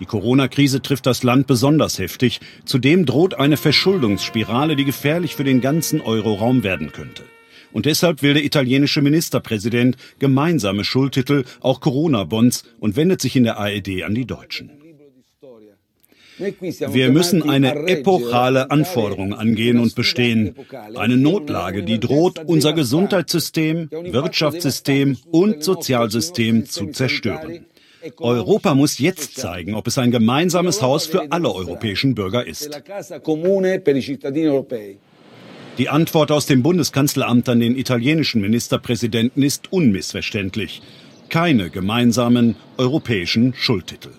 Die 0.00 0.06
Corona-Krise 0.06 0.82
trifft 0.82 1.06
das 1.06 1.22
Land 1.22 1.46
besonders 1.46 1.98
heftig. 1.98 2.40
Zudem 2.64 3.06
droht 3.06 3.34
eine 3.34 3.56
Verschuldungsspirale, 3.56 4.76
die 4.76 4.84
gefährlich 4.84 5.36
für 5.36 5.44
den 5.44 5.60
ganzen 5.60 6.00
Euroraum 6.00 6.62
werden 6.62 6.92
könnte. 6.92 7.24
Und 7.76 7.84
deshalb 7.84 8.22
will 8.22 8.32
der 8.32 8.42
italienische 8.42 9.02
Ministerpräsident 9.02 9.98
gemeinsame 10.18 10.82
Schuldtitel, 10.82 11.44
auch 11.60 11.82
Corona-Bonds, 11.82 12.64
und 12.80 12.96
wendet 12.96 13.20
sich 13.20 13.36
in 13.36 13.44
der 13.44 13.58
ARD 13.58 14.02
an 14.02 14.14
die 14.14 14.24
Deutschen. 14.24 14.70
Wir 16.38 17.10
müssen 17.10 17.42
eine 17.42 17.86
epochale 17.86 18.70
Anforderung 18.70 19.34
angehen 19.34 19.78
und 19.78 19.94
bestehen. 19.94 20.54
Eine 20.94 21.18
Notlage, 21.18 21.82
die 21.82 22.00
droht, 22.00 22.42
unser 22.46 22.72
Gesundheitssystem, 22.72 23.90
Wirtschaftssystem 23.90 25.18
und 25.30 25.62
Sozialsystem 25.62 26.64
zu 26.64 26.86
zerstören. 26.86 27.66
Europa 28.16 28.74
muss 28.74 28.98
jetzt 28.98 29.36
zeigen, 29.36 29.74
ob 29.74 29.86
es 29.86 29.98
ein 29.98 30.10
gemeinsames 30.10 30.80
Haus 30.80 31.04
für 31.04 31.30
alle 31.30 31.52
europäischen 31.52 32.14
Bürger 32.14 32.46
ist. 32.46 32.70
Die 35.78 35.90
Antwort 35.90 36.30
aus 36.30 36.46
dem 36.46 36.62
Bundeskanzleramt 36.62 37.48
an 37.50 37.60
den 37.60 37.76
italienischen 37.76 38.40
Ministerpräsidenten 38.40 39.42
ist 39.42 39.72
unmissverständlich. 39.72 40.80
Keine 41.28 41.68
gemeinsamen 41.68 42.56
europäischen 42.78 43.52
Schuldtitel. 43.52 44.10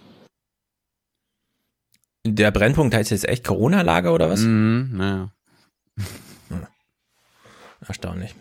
Der 2.26 2.52
Brennpunkt 2.52 2.94
heißt 2.94 3.10
jetzt 3.10 3.28
echt 3.28 3.44
Corona-Lage 3.44 4.12
oder 4.12 4.30
was? 4.30 4.42
Mhm, 4.42 4.90
naja. 4.94 5.32
Erstaunlich. 7.88 8.36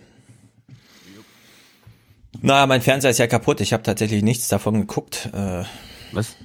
Na, 2.43 2.67
mein 2.67 2.83
Fernseher 2.83 3.13
ist 3.13 3.19
ja 3.19 3.27
kaputt. 3.27 3.61
Ich 3.61 3.73
habe 3.73 3.83
tatsächlich 3.83 4.23
nichts 4.23 4.49
davon 4.49 4.81
geguckt. 4.81 5.31
Äh, 5.33 5.65
Was? 6.13 6.37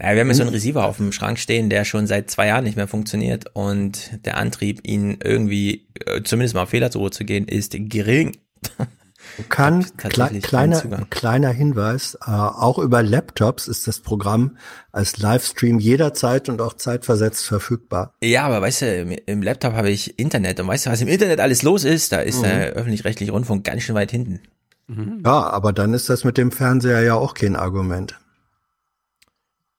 Naja, 0.00 0.14
wir 0.14 0.20
haben 0.22 0.28
ja 0.28 0.34
so 0.34 0.42
einen 0.42 0.52
Receiver 0.52 0.84
auf 0.84 0.96
dem 0.96 1.12
Schrank 1.12 1.38
stehen, 1.38 1.68
der 1.68 1.84
schon 1.84 2.06
seit 2.06 2.30
zwei 2.30 2.46
Jahren 2.46 2.64
nicht 2.64 2.76
mehr 2.76 2.88
funktioniert 2.88 3.44
und 3.52 4.24
der 4.24 4.38
Antrieb, 4.38 4.80
ihn 4.86 5.18
irgendwie 5.22 5.88
äh, 6.06 6.22
zumindest 6.22 6.54
mal 6.54 6.62
auf 6.62 6.70
Fehlersuche 6.70 7.10
zu 7.10 7.24
gehen, 7.24 7.46
ist 7.46 7.74
gering. 7.76 8.36
Kann, 9.50 9.84
kle 9.98 10.40
kleiner, 10.40 10.82
kleiner 11.10 11.50
Hinweis, 11.50 12.16
äh, 12.26 12.30
auch 12.30 12.78
über 12.78 13.02
Laptops 13.02 13.68
ist 13.68 13.86
das 13.86 14.00
Programm 14.00 14.56
als 14.92 15.18
Livestream 15.18 15.78
jederzeit 15.78 16.48
und 16.48 16.60
auch 16.62 16.72
zeitversetzt 16.72 17.44
verfügbar. 17.46 18.14
Ja, 18.22 18.46
aber 18.46 18.62
weißt 18.62 18.82
du, 18.82 18.96
im, 18.96 19.16
im 19.26 19.42
Laptop 19.42 19.74
habe 19.74 19.90
ich 19.90 20.18
Internet 20.18 20.58
und 20.60 20.68
weißt 20.68 20.86
du, 20.86 20.90
was 20.90 21.02
im 21.02 21.08
Internet 21.08 21.38
alles 21.40 21.62
los 21.62 21.84
ist? 21.84 22.12
Da 22.12 22.20
ist 22.20 22.38
Mhm. 22.38 22.44
der 22.44 22.72
öffentlich-rechtliche 22.72 23.32
Rundfunk 23.32 23.64
ganz 23.64 23.82
schön 23.82 23.94
weit 23.94 24.10
hinten. 24.10 24.40
Ja, 25.24 25.50
aber 25.50 25.72
dann 25.72 25.94
ist 25.94 26.08
das 26.08 26.24
mit 26.24 26.36
dem 26.36 26.50
Fernseher 26.50 27.02
ja 27.02 27.14
auch 27.14 27.34
kein 27.34 27.54
Argument. 27.56 28.18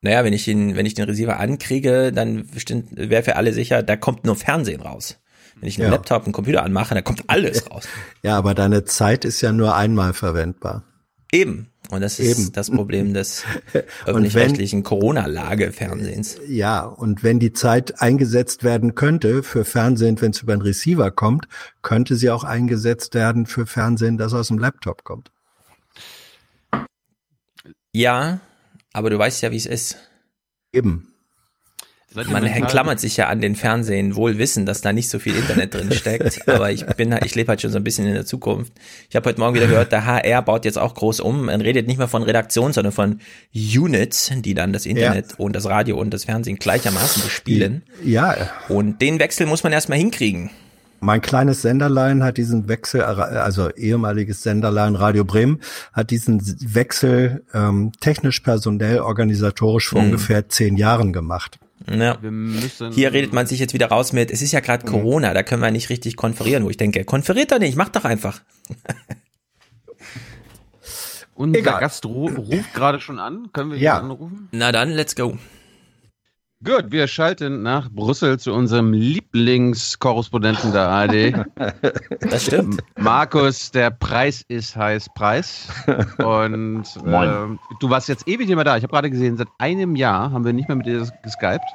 Naja, 0.01 0.24
wenn 0.24 0.34
ich 0.34 0.46
den, 0.46 0.75
wenn 0.75 0.86
ich 0.86 0.96
den 0.96 1.05
Receiver 1.05 1.39
ankriege, 1.39 2.12
dann 2.12 2.46
wäre 2.91 3.24
für 3.24 3.36
alle 3.36 3.53
sicher, 3.53 3.84
da 3.84 3.96
kommt 3.96 4.25
nur 4.25 4.36
Fernsehen 4.36 4.81
raus. 4.81 5.20
Wenn 5.60 5.70
ich 5.70 5.77
einen 5.77 5.86
Ja. 5.86 5.91
Laptop, 5.91 6.24
einen 6.24 6.34
Computer 6.34 6.63
anmache, 6.63 6.96
da 6.96 7.01
kommt 7.01 7.24
alles 7.27 7.70
raus. 7.70 7.88
Ja, 8.24 8.38
aber 8.38 8.55
deine 8.55 8.84
Zeit 8.84 9.25
ist 9.25 9.41
ja 9.41 9.51
nur 9.51 9.75
einmal 9.75 10.13
verwendbar. 10.13 10.84
Eben. 11.31 11.67
Und 11.91 12.01
das 12.01 12.20
ist 12.20 12.39
Eben. 12.39 12.53
das 12.53 12.72
Problem 12.72 13.13
des 13.13 13.43
öffentlich-rechtlichen 14.05 14.81
Corona-Lage-Fernsehens. 14.81 16.38
Ja, 16.48 16.84
und 16.84 17.22
wenn 17.22 17.39
die 17.39 17.51
Zeit 17.53 18.01
eingesetzt 18.01 18.63
werden 18.63 18.96
könnte 18.96 19.43
für 19.43 19.65
Fernsehen, 19.65 20.20
wenn 20.22 20.31
es 20.31 20.41
über 20.41 20.53
einen 20.53 20.62
Receiver 20.62 21.12
kommt, 21.12 21.48
könnte 21.81 22.15
sie 22.15 22.29
auch 22.29 22.43
eingesetzt 22.46 23.13
werden 23.13 23.46
für 23.46 23.65
Fernsehen, 23.65 24.17
das 24.17 24.34
aus 24.34 24.48
dem 24.48 24.58
Laptop 24.58 25.03
kommt. 25.03 25.31
Ja, 27.93 28.39
aber 28.93 29.10
du 29.10 29.17
weißt 29.19 29.41
ja, 29.41 29.51
wie 29.51 29.57
es 29.57 29.65
ist. 29.65 29.98
Eben. 30.74 31.07
Man 32.13 32.43
klammert 32.67 33.00
sich 33.00 33.15
ja 33.15 33.27
an 33.29 33.39
den 33.39 33.55
Fernsehen, 33.55 34.17
wohl 34.17 34.38
wissen, 34.38 34.65
dass 34.65 34.81
da 34.81 34.91
nicht 34.91 35.10
so 35.10 35.17
viel 35.17 35.33
Internet 35.33 35.74
drin 35.74 35.91
steckt. 35.95 36.45
aber 36.45 36.69
ich 36.69 36.86
bin, 36.98 37.13
halt- 37.13 37.24
ich 37.25 37.36
lebe 37.36 37.48
halt 37.48 37.62
schon 37.62 37.71
so 37.71 37.77
ein 37.77 37.86
bisschen 37.86 38.05
in 38.05 38.13
der 38.13 38.25
Zukunft. 38.25 38.74
Ich 39.10 39.15
habe 39.15 39.29
heute 39.29 39.39
Morgen 39.39 39.55
wieder 39.55 39.67
gehört, 39.67 39.93
der 39.93 40.05
HR 40.05 40.41
baut 40.41 40.65
jetzt 40.65 40.77
auch 40.77 40.93
groß 40.93 41.21
um. 41.21 41.45
Man 41.45 41.62
redet 41.62 41.88
nicht 41.88 41.98
mehr 41.98 42.10
von 42.10 42.21
Redaktion, 42.24 42.74
sondern 42.74 42.91
von 42.91 43.21
Units, 43.55 44.29
die 44.39 44.53
dann 44.53 44.74
das 44.74 44.86
Internet 44.86 45.39
und 45.39 45.53
das 45.55 45.67
Radio 45.67 45.98
und 45.98 46.13
das 46.13 46.25
Fernsehen 46.25 46.57
gleichermaßen 46.57 47.24
bespielen. 47.24 47.83
Ja, 48.03 48.36
Und 48.67 49.01
den 49.01 49.19
Wechsel 49.19 49.45
muss 49.48 49.63
man 49.63 49.71
erstmal 49.71 49.98
hinkriegen. 49.98 50.50
Mein 51.03 51.20
kleines 51.22 51.63
Senderlein 51.63 52.24
hat 52.24 52.38
diesen 52.38 52.67
Wechsel, 52.67 53.01
also 53.01 53.72
ehemaliges 53.72 54.43
Senderlein 54.43 54.96
Radio 54.96 55.25
Bremen, 55.25 55.60
hat 55.93 56.12
diesen 56.12 56.39
Wechsel 56.75 57.43
ähm, 57.55 57.91
technisch, 58.00 58.39
personell, 58.41 59.00
organisatorisch 59.00 59.89
vor 59.89 60.00
Mhm. 60.01 60.05
ungefähr 60.08 60.48
zehn 60.48 60.77
Jahren 60.77 61.12
gemacht. 61.12 61.58
Ja. 61.89 62.20
Hier 62.91 63.12
redet 63.13 63.34
man 63.34 63.48
sich 63.48 63.60
jetzt 63.60 63.74
wieder 63.74 63.88
raus 63.88 64.13
mit, 64.13 64.29
es 64.29 64.43
ist 64.43 64.51
ja 64.51 64.60
gerade 64.60 64.86
Corona, 64.86 65.34
da 65.34 65.41
können 65.41 65.63
wir 65.63 65.72
nicht 65.72 65.89
richtig 65.89 66.15
konferieren, 66.15 66.63
wo 66.63 66.70
ich 66.70 66.77
denke, 66.77 67.03
konferiert 67.03 67.51
doch 67.51 67.58
nicht, 67.58 67.75
macht 67.75 67.96
doch 67.96 68.05
einfach. 68.05 68.41
Unser 71.34 71.60
Egal. 71.60 71.79
Gast 71.79 72.05
ru 72.05 72.27
ruft 72.27 72.74
gerade 72.75 73.00
schon 73.00 73.17
an. 73.17 73.50
Können 73.53 73.72
wir 73.72 73.77
ihn 73.77 73.84
Ja. 73.84 73.98
anrufen? 74.00 74.50
Na 74.51 74.72
dann, 74.72 74.91
let's 74.91 75.15
go. 75.15 75.39
Gut, 76.63 76.91
wir 76.91 77.07
schalten 77.07 77.63
nach 77.63 77.89
Brüssel 77.89 78.37
zu 78.39 78.53
unserem 78.53 78.93
Lieblingskorrespondenten 78.93 80.71
der 80.71 80.87
ARD. 80.87 81.45
Das 82.29 82.45
stimmt. 82.45 82.81
Markus, 82.99 83.71
der 83.71 83.89
Preis 83.89 84.43
ist 84.47 84.75
heiß 84.75 85.07
Preis. 85.15 85.67
Und 86.19 86.83
äh, 87.05 87.47
du 87.79 87.89
warst 87.89 88.07
jetzt 88.09 88.27
ewig 88.27 88.47
nicht 88.47 88.55
mehr 88.55 88.63
da. 88.63 88.77
Ich 88.77 88.83
habe 88.83 88.91
gerade 88.93 89.09
gesehen, 89.09 89.37
seit 89.37 89.47
einem 89.57 89.95
Jahr 89.95 90.31
haben 90.31 90.45
wir 90.45 90.53
nicht 90.53 90.67
mehr 90.69 90.75
mit 90.77 90.85
dir 90.85 91.07
geskypt. 91.23 91.65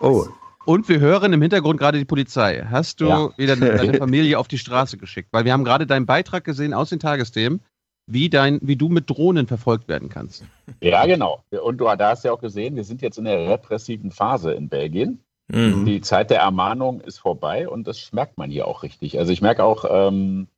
Oh, 0.00 0.24
Und 0.64 0.88
wir 0.88 0.98
hören 0.98 1.32
im 1.34 1.42
Hintergrund 1.42 1.78
gerade 1.78 1.98
die 1.98 2.04
Polizei. 2.06 2.66
Hast 2.70 3.00
du 3.02 3.08
Ja. 3.08 3.28
wieder 3.36 3.54
deine 3.56 3.94
Familie 3.98 4.38
auf 4.38 4.48
die 4.48 4.58
Straße 4.58 4.96
geschickt? 4.96 5.28
Weil 5.32 5.44
wir 5.44 5.52
haben 5.52 5.64
gerade 5.64 5.86
deinen 5.86 6.06
Beitrag 6.06 6.44
gesehen 6.44 6.72
aus 6.72 6.88
den 6.88 7.00
Tagesthemen, 7.00 7.60
wie, 8.06 8.30
dein, 8.30 8.60
wie 8.62 8.76
du 8.76 8.88
mit 8.88 9.10
Drohnen 9.10 9.46
verfolgt 9.46 9.88
werden 9.88 10.08
kannst. 10.08 10.44
Ja, 10.80 11.04
genau. 11.06 11.42
Und 11.50 11.78
du 11.78 11.84
da 11.84 12.10
hast 12.10 12.24
ja 12.24 12.32
auch 12.32 12.40
gesehen, 12.40 12.76
wir 12.76 12.84
sind 12.84 13.02
jetzt 13.02 13.18
in 13.18 13.24
der 13.24 13.48
repressiven 13.48 14.10
Phase 14.10 14.52
in 14.52 14.68
Belgien. 14.68 15.20
Mhm. 15.48 15.84
Die 15.84 16.00
Zeit 16.00 16.30
der 16.30 16.40
Ermahnung 16.40 17.00
ist 17.00 17.18
vorbei 17.18 17.68
und 17.68 17.86
das 17.86 18.12
merkt 18.12 18.38
man 18.38 18.50
hier 18.50 18.66
auch 18.66 18.82
richtig. 18.82 19.18
Also 19.18 19.32
ich 19.32 19.42
merke 19.42 19.64
auch, 19.64 19.84
ähm, 19.88 20.48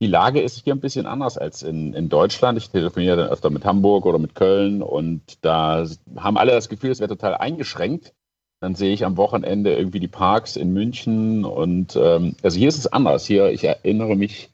die 0.00 0.06
Lage 0.06 0.40
ist 0.40 0.64
hier 0.64 0.74
ein 0.74 0.80
bisschen 0.80 1.06
anders 1.06 1.38
als 1.38 1.62
in, 1.62 1.94
in 1.94 2.08
Deutschland. 2.08 2.58
Ich 2.58 2.70
telefoniere 2.70 3.16
dann 3.16 3.28
öfter 3.28 3.50
mit 3.50 3.64
Hamburg 3.64 4.04
oder 4.06 4.18
mit 4.18 4.34
Köln 4.34 4.82
und 4.82 5.22
da 5.42 5.86
haben 6.16 6.36
alle 6.36 6.52
das 6.52 6.68
Gefühl, 6.68 6.90
es 6.90 7.00
wäre 7.00 7.08
total 7.08 7.36
eingeschränkt. 7.36 8.12
Dann 8.60 8.74
sehe 8.74 8.92
ich 8.92 9.04
am 9.04 9.16
Wochenende 9.16 9.74
irgendwie 9.74 10.00
die 10.00 10.08
Parks 10.08 10.56
in 10.56 10.72
München 10.72 11.44
und 11.44 11.96
ähm, 11.96 12.34
also 12.42 12.58
hier 12.58 12.68
ist 12.68 12.78
es 12.78 12.92
anders. 12.92 13.26
Hier, 13.26 13.50
ich 13.50 13.64
erinnere 13.64 14.16
mich, 14.16 14.53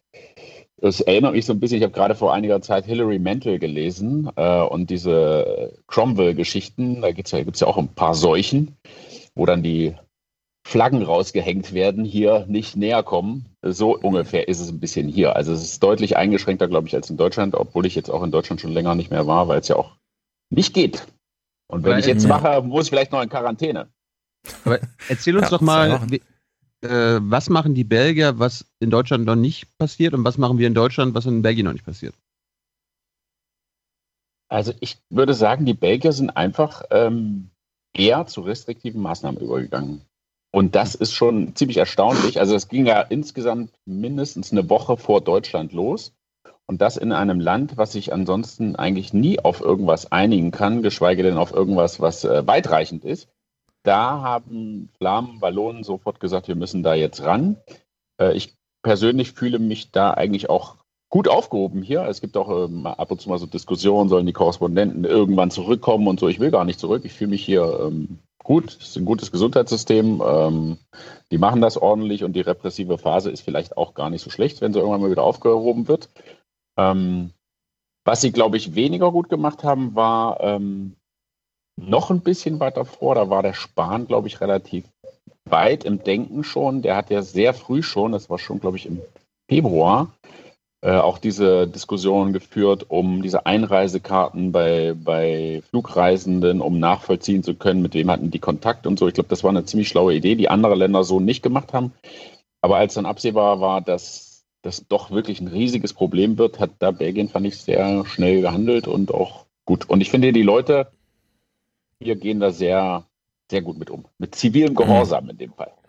es 0.83 1.01
erinnert 1.01 1.35
mich 1.35 1.47
so 1.47 1.53
ein 1.53 1.61
bisschen, 1.61 1.79
ich 1.79 1.85
habe 1.85 1.93
gerade 1.93 2.15
vor 2.15 2.33
einiger 2.33 2.61
Zeit 2.63 2.85
Hilary 2.87 3.19
Mantel 3.19 3.59
gelesen 3.59 4.31
äh, 4.37 4.61
und 4.63 4.91
diese 4.91 5.79
Cromwell-Geschichten, 5.89 7.03
da 7.03 7.13
gibt's 7.13 7.31
ja, 7.33 7.43
gibt's 7.43 7.61
ja 7.61 7.67
auch 7.67 7.77
ein 7.79 7.89
paar 7.89 8.15
Seuchen, 8.15 8.77
wo 9.35 9.47
dann 9.47 9.63
die 9.63 9.95
Flaggen 10.67 11.03
rausgehängt 11.03 11.73
werden, 11.73 12.05
hier 12.05 12.45
nicht 12.49 12.77
näher 12.77 13.03
kommen. 13.03 13.47
So 13.63 13.97
ungefähr 13.97 14.47
ist 14.49 14.61
es 14.61 14.71
ein 14.71 14.79
bisschen 14.81 15.09
hier. 15.09 15.35
Also 15.37 15.53
es 15.53 15.63
ist 15.63 15.83
deutlich 15.83 16.17
eingeschränkter, 16.17 16.69
glaube 16.69 16.87
ich, 16.87 16.95
als 16.95 17.11
in 17.11 17.17
Deutschland, 17.17 17.55
obwohl 17.55 17.87
ich 17.87 17.95
jetzt 17.95 18.11
auch 18.11 18.23
in 18.23 18.31
Deutschland 18.31 18.61
schon 18.61 18.73
länger 18.73 18.95
nicht 18.95 19.11
mehr 19.11 19.27
war, 19.27 19.49
weil 19.49 19.61
es 19.61 19.69
ja 19.69 19.77
auch 19.77 19.97
nicht 20.51 20.73
geht. 20.75 21.07
Und 21.69 21.85
wenn 21.85 21.93
Weil- 21.93 22.01
ich 22.01 22.07
jetzt 22.07 22.25
Ja. 22.25 22.29
mache, 22.29 22.63
muss 22.63 22.85
ich 22.85 22.91
vielleicht 22.91 23.13
noch 23.13 23.23
in 23.23 23.29
Quarantäne. 23.29 23.89
Aber 24.65 24.79
erzähl 25.09 25.37
uns 25.37 25.45
Ja, 25.45 25.51
doch 25.51 25.61
mal, 25.61 26.01
wie, 26.11 26.23
äh, 26.83 27.19
was 27.21 27.49
machen 27.49 27.75
die 27.75 27.85
Belgier, 27.85 28.39
was 28.39 28.67
in 28.79 28.91
Deutschland 28.91 29.25
noch 29.25 29.37
nicht 29.37 29.77
passiert 29.79 30.15
und 30.15 30.25
was 30.25 30.39
machen 30.39 30.59
wir 30.59 30.67
in 30.67 30.75
Deutschland, 30.75 31.15
was 31.15 31.27
in 31.27 31.43
Belgien 31.43 31.67
noch 31.67 31.73
nicht 31.73 31.85
passiert? 31.85 32.15
Also 34.49 34.73
ich 34.81 34.99
würde 35.11 35.35
sagen, 35.35 35.65
die 35.65 35.75
Belgier 35.75 36.13
sind 36.13 36.31
einfach 36.31 36.83
ähm, 36.91 37.51
eher 37.95 38.27
zu 38.27 38.41
restriktiven 38.41 39.01
Maßnahmen 39.01 39.41
übergegangen. 39.41 40.03
Und 40.53 40.75
das 40.75 40.97
ist 40.97 41.13
schon 41.13 41.55
ziemlich 41.55 41.77
erstaunlich. 41.77 42.41
Also 42.41 42.57
es 42.57 42.69
ging 42.69 42.87
ja 42.87 43.01
insgesamt 43.01 43.73
mindestens 43.85 44.51
eine 44.51 44.69
Woche 44.69 44.97
vor 44.97 45.21
Deutschland 45.21 45.73
los. 45.73 46.13
Und 46.67 46.81
das 46.81 46.97
in 46.97 47.13
einem 47.13 47.41
Land, 47.41 47.77
was 47.77 47.93
sich 47.93 48.13
ansonsten 48.13 48.77
eigentlich 48.77 49.13
nie 49.13 49.39
auf 49.41 49.61
irgendwas 49.61 50.11
einigen 50.11 50.51
kann, 50.51 50.83
geschweige 50.83 51.23
denn 51.23 51.37
auf 51.37 51.53
irgendwas, 51.53 52.01
was 52.01 52.25
äh, 52.25 52.47
weitreichend 52.47 53.05
ist. 53.05 53.29
Da 53.83 54.21
haben 54.21 54.91
Flammen, 54.99 55.41
Wallonen 55.41 55.85
sofort 55.85 56.21
gesagt, 56.21 56.49
wir 56.49 56.57
müssen 56.57 56.83
da 56.83 56.95
jetzt 56.95 57.23
ran. 57.23 57.57
Äh, 58.21 58.35
ich 58.35 58.55
persönlich 58.83 59.33
fühle 59.33 59.59
mich 59.59 59.91
da 59.91 60.13
eigentlich 60.13 60.51
auch 60.51 60.77
gut 61.09 61.29
aufgehoben 61.29 61.83
hier. 61.83 62.07
Es 62.07 62.21
gibt 62.21 62.37
auch 62.37 62.67
ähm, 62.67 62.87
ab 62.87 63.11
und 63.11 63.21
zu 63.21 63.29
mal 63.29 63.39
so 63.39 63.47
Diskussionen, 63.47 64.09
sollen 64.09 64.27
die 64.27 64.33
Korrespondenten 64.33 65.05
irgendwann 65.05 65.51
zurückkommen 65.51 66.07
und 66.09 66.21
so. 66.21 66.29
Ich 66.29 66.41
will 66.41 66.51
gar 66.51 66.65
nicht 66.65 66.79
zurück. 66.79 67.05
Ich 67.05 67.13
fühle 67.13 67.31
mich 67.31 67.45
hier 67.45 67.81
ähm, 67.87 68.19
gut. 68.43 68.77
Es 68.81 68.89
ist 68.89 68.97
ein 68.97 69.05
gutes 69.05 69.33
Gesundheitssystem. 69.33 70.23
Ähm, 70.25 70.79
die 71.31 71.39
machen 71.39 71.61
das 71.61 71.77
ordentlich 71.77 72.23
und 72.23 72.35
die 72.35 72.41
repressive 72.41 72.99
Phase 72.99 73.31
ist 73.31 73.43
vielleicht 73.43 73.77
auch 73.77 73.95
gar 73.95 74.11
nicht 74.11 74.23
so 74.23 74.31
schlecht, 74.31 74.61
wenn 74.61 74.73
sie 74.73 74.79
irgendwann 74.79 75.01
mal 75.01 75.11
wieder 75.11 75.25
aufgehoben 75.25 75.89
wird. 75.89 76.11
Ähm, 76.79 77.33
was 78.05 78.21
sie, 78.21 78.33
glaube 78.33 78.57
ich, 78.57 78.75
weniger 78.75 79.13
gut 79.13 79.29
gemacht 79.29 79.65
haben, 79.65 79.95
war 79.95 80.41
ähm, 80.41 80.97
noch 81.89 82.11
ein 82.11 82.21
bisschen 82.21 82.61
weiter 82.61 82.85
vor. 82.85 83.15
Da 83.15 83.31
war 83.31 83.43
der 83.43 83.55
Spahn, 83.55 84.07
glaube 84.07 84.29
ich, 84.29 84.41
relativ 84.41 84.85
weit 85.45 85.85
im 85.85 86.03
Denken 86.03 86.45
schon. 86.45 86.83
Der 86.83 86.97
hat 86.97 87.11
ja 87.11 87.23
sehr 87.23 87.55
früh 87.55 87.83
schon, 87.83 88.13
das 88.13 88.31
war 88.31 88.39
schon, 88.39 88.61
glaube 88.61 88.77
ich, 88.77 88.87
im 88.87 89.01
Februar, 89.51 90.13
äh, 90.83 90.93
auch 90.93 91.19
diese 91.19 91.67
Diskussion 91.67 92.33
geführt, 92.33 92.87
um 92.89 93.23
diese 93.23 93.47
Einreisekarten 93.47 94.53
bei, 94.53 94.95
bei 94.95 95.63
Flugreisenden, 95.71 96.61
um 96.61 96.79
nachvollziehen 96.79 97.43
zu 97.43 97.55
können, 97.55 97.83
mit 97.83 97.95
wem 97.95 98.11
hatten 98.11 98.31
die 98.31 98.39
Kontakt 98.39 98.87
und 98.87 98.99
so. 98.99 99.09
Ich 99.09 99.15
glaube, 99.15 99.29
das 99.29 99.43
war 99.43 99.51
eine 99.51 99.65
ziemlich 99.65 99.89
schlaue 99.89 100.15
Idee, 100.15 100.37
die 100.37 100.49
andere 100.49 100.75
Länder 100.75 101.05
so 101.05 101.21
nicht 101.21 101.43
gemacht 101.43 101.73
haben. 101.73 101.93
Aber 102.63 102.77
als 102.77 102.95
dann 102.95 103.07
absehbar 103.07 103.61
war, 103.61 103.81
dass 103.81 104.45
das 104.63 104.87
doch 104.89 105.11
wirklich 105.11 105.41
ein 105.41 105.49
riesiges 105.49 105.95
Problem 105.95 106.39
wird, 106.39 106.61
hat 106.61 106.71
da 106.79 106.91
Belgien, 106.91 107.29
fand 107.29 107.47
ich, 107.47 107.57
sehr 107.57 108.05
schnell 108.07 108.43
gehandelt 108.43 108.87
und 108.87 109.13
auch 109.13 109.47
gut. 109.65 109.89
Und 109.89 110.01
ich 110.01 110.11
finde, 110.11 110.33
die 110.33 110.43
Leute 110.43 110.89
hier 112.01 112.17
gehen 112.17 112.41
da 112.41 112.51
sehr, 112.51 113.05
sehr 113.51 113.63
gut 113.63 113.79
mit 113.79 113.91
um. 113.91 114.07
Mit 114.19 114.35
zivilem 114.35 114.75
Gehorsam 114.75 115.31
in 115.31 115.39
dem 115.39 115.53
Fall. 115.53 115.71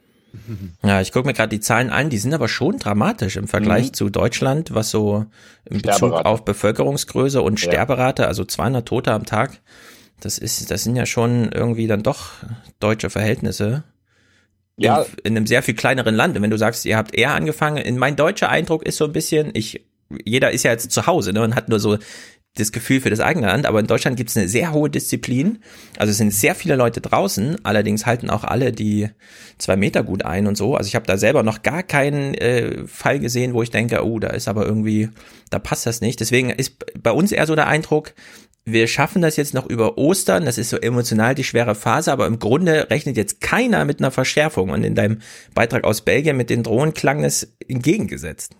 Ja, 0.82 1.01
ich 1.01 1.12
gucke 1.12 1.27
mir 1.27 1.34
gerade 1.34 1.50
die 1.50 1.60
Zahlen 1.60 1.89
an, 1.89 2.10
die 2.10 2.18
sind 2.18 2.34
aber 2.34 2.48
schon 2.48 2.77
dramatisch 2.80 3.36
im 3.36 3.50
Vergleich 3.50 3.88
Mhm. 3.88 3.94
zu 3.94 4.10
Deutschland, 4.10 4.74
was 4.74 4.89
so 4.89 5.25
in 5.70 5.82
Bezug 5.82 6.13
auf 6.13 6.46
Bevölkerungsgröße 6.46 7.41
und 7.41 7.60
Ja. 7.62 7.70
Sterberate, 7.70 8.27
also 8.27 8.46
200 8.46 8.88
Tote 8.88 9.12
am 9.12 9.25
Tag, 9.25 9.60
das 10.22 10.38
ist, 10.38 10.72
das 10.72 10.84
sind 10.86 10.96
ja 10.96 11.06
schon 11.06 11.51
irgendwie 11.51 11.86
dann 11.86 12.01
doch 12.01 12.30
deutsche 12.80 13.10
Verhältnisse. 13.10 13.84
Ja. 14.77 15.01
In, 15.01 15.08
in 15.24 15.38
einem 15.38 15.48
sehr 15.48 15.63
viel 15.63 15.74
kleineren 15.75 16.15
Land. 16.15 16.38
Und 16.38 16.44
wenn 16.44 16.50
du 16.50 16.58
sagst, 16.58 16.86
ihr 16.86 16.96
habt 16.96 17.13
eher 17.13 17.34
angefangen, 17.34 17.77
in 17.77 17.98
mein 17.98 18.15
deutscher 18.15 18.48
Eindruck 18.48 18.84
ist 18.84 18.96
so 18.98 19.03
ein 19.06 19.12
bisschen, 19.12 19.51
ich, 19.53 19.86
jeder 20.24 20.51
ist 20.51 20.63
ja 20.63 20.72
jetzt 20.72 20.91
zu 20.91 21.08
Hause, 21.08 21.34
ne, 21.34 21.41
und 21.41 21.56
hat 21.56 21.68
nur 21.68 21.82
so 21.82 21.98
das 22.55 22.74
Gefühl 22.74 23.00
für 23.00 23.10
das 23.10 23.22
eigene 23.22 23.48
Land, 23.48 23.65
aber 23.65 23.79
in 23.79 23.88
Deutschland 23.88 24.17
gibt 24.17 24.29
es 24.29 24.38
eine 24.38 24.50
sehr 24.50 24.74
hohe 24.74 24.89
Disziplin. 24.89 25.60
Also 25.98 26.12
es 26.12 26.17
sind 26.17 26.34
sehr 26.34 26.53
viele 26.53 26.75
Leute 26.75 27.00
draußen, 27.00 27.63
allerdings 27.63 28.05
halten 28.05 28.29
auch 28.29 28.43
alle 28.43 28.74
die 28.74 29.10
zwei 29.58 29.77
Meter 29.77 30.03
gut 30.03 30.25
ein 30.25 30.48
und 30.48 30.58
so. 30.58 30.75
Also 30.75 30.88
ich 30.88 30.96
habe 30.96 31.08
da 31.08 31.17
selber 31.17 31.43
noch 31.43 31.62
gar 31.62 31.81
keinen 31.81 32.34
äh, 32.34 32.86
Fall 32.88 33.20
gesehen, 33.20 33.53
wo 33.53 33.63
ich 33.63 33.72
denke, 33.72 34.05
oh, 34.05 34.20
da 34.20 34.27
ist 34.27 34.50
aber 34.50 34.65
irgendwie, 34.65 35.10
da 35.50 35.60
passt 35.60 35.86
das 35.86 36.01
nicht. 36.01 36.20
Deswegen 36.20 36.50
ist 36.50 36.86
bei 37.01 37.12
uns 37.12 37.31
eher 37.31 37.48
so 37.48 37.55
der 37.55 37.67
Eindruck, 37.67 38.13
wir 38.65 38.88
schaffen 38.88 39.22
das 39.22 39.38
jetzt 39.38 39.53
noch 39.53 39.67
über 39.67 39.98
Ostern, 39.98 40.46
das 40.46 40.58
ist 40.58 40.70
so 40.70 40.77
emotional 40.77 41.34
die 41.34 41.43
schwere 41.43 41.74
Phase, 41.74 42.12
aber 42.12 42.27
im 42.27 42.38
Grunde 42.38 42.91
rechnet 42.91 43.17
jetzt 43.17 43.41
keiner 43.41 43.86
mit 43.86 43.99
einer 43.99 44.12
Verschärfung. 44.12 44.69
Und 44.69 44.84
in 44.84 44.93
deinem 44.93 45.19
Beitrag 45.56 45.84
aus 45.84 46.02
Belgien 46.02 46.38
mit 46.38 46.49
den 46.49 46.63
Drohnen 46.63 46.93
klang 46.93 47.23
es 47.23 47.54
entgegengesetzt. 47.67 48.56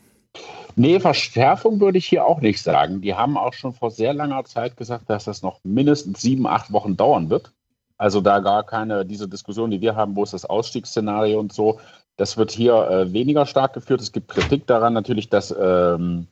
Nee, 0.76 1.00
Verschärfung 1.00 1.80
würde 1.80 1.98
ich 1.98 2.08
hier 2.08 2.26
auch 2.26 2.42
nicht 2.42 2.62
sagen. 2.62 3.02
Die 3.02 3.16
haben 3.16 3.38
auch 3.38 3.54
schon 3.54 3.74
vor 3.74 3.92
sehr 3.92 4.14
langer 4.14 4.44
Zeit 4.46 4.78
gesagt, 4.78 5.10
dass 5.10 5.26
das 5.26 5.42
noch 5.42 5.60
mindestens 5.64 6.22
sieben, 6.22 6.48
acht 6.48 6.72
Wochen 6.72 6.98
dauern 6.98 7.30
wird. 7.30 7.52
Also 7.98 8.22
da 8.22 8.40
gar 8.40 8.64
keine, 8.64 9.06
diese 9.06 9.28
Diskussion, 9.28 9.70
die 9.70 9.82
wir 9.82 9.96
haben, 9.96 10.16
wo 10.16 10.24
ist 10.24 10.34
das 10.34 10.46
Ausstiegsszenario 10.46 11.40
und 11.40 11.54
so, 11.54 11.80
das 12.18 12.38
wird 12.38 12.52
hier 12.52 12.74
äh, 12.90 13.14
weniger 13.14 13.46
stark 13.46 13.74
geführt. 13.74 14.02
Es 14.02 14.12
gibt 14.12 14.30
Kritik 14.30 14.66
daran 14.68 14.94
natürlich, 14.94 15.30
dass, 15.30 15.56
ähm, 15.58 16.28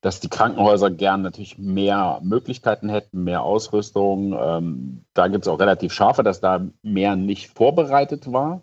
dass 0.00 0.20
die 0.20 0.28
Krankenhäuser 0.28 0.90
gern 0.90 1.22
natürlich 1.22 1.58
mehr 1.58 2.20
Möglichkeiten 2.22 2.88
hätten, 2.88 3.24
mehr 3.24 3.42
Ausrüstung. 3.42 4.36
Ähm, 4.38 5.04
da 5.14 5.28
gibt 5.28 5.46
es 5.46 5.48
auch 5.48 5.58
relativ 5.58 5.92
scharfe, 5.92 6.22
dass 6.22 6.40
da 6.40 6.66
mehr 6.82 7.16
nicht 7.16 7.48
vorbereitet 7.48 8.30
war. 8.32 8.60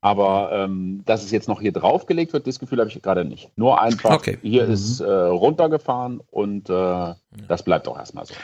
Aber 0.00 0.50
ähm, 0.52 1.02
dass 1.06 1.24
es 1.24 1.32
jetzt 1.32 1.48
noch 1.48 1.60
hier 1.60 1.72
draufgelegt 1.72 2.32
wird, 2.32 2.46
das 2.46 2.58
Gefühl 2.60 2.78
habe 2.78 2.88
ich 2.88 3.02
gerade 3.02 3.24
nicht. 3.24 3.50
Nur 3.56 3.80
einfach, 3.80 4.14
Okay. 4.14 4.38
hier 4.42 4.64
ist 4.64 5.00
äh, 5.00 5.10
runtergefahren 5.10 6.20
und 6.30 6.70
äh, 6.70 7.14
das 7.48 7.62
bleibt 7.64 7.88
auch 7.88 7.98
erstmal 7.98 8.24
so. 8.24 8.34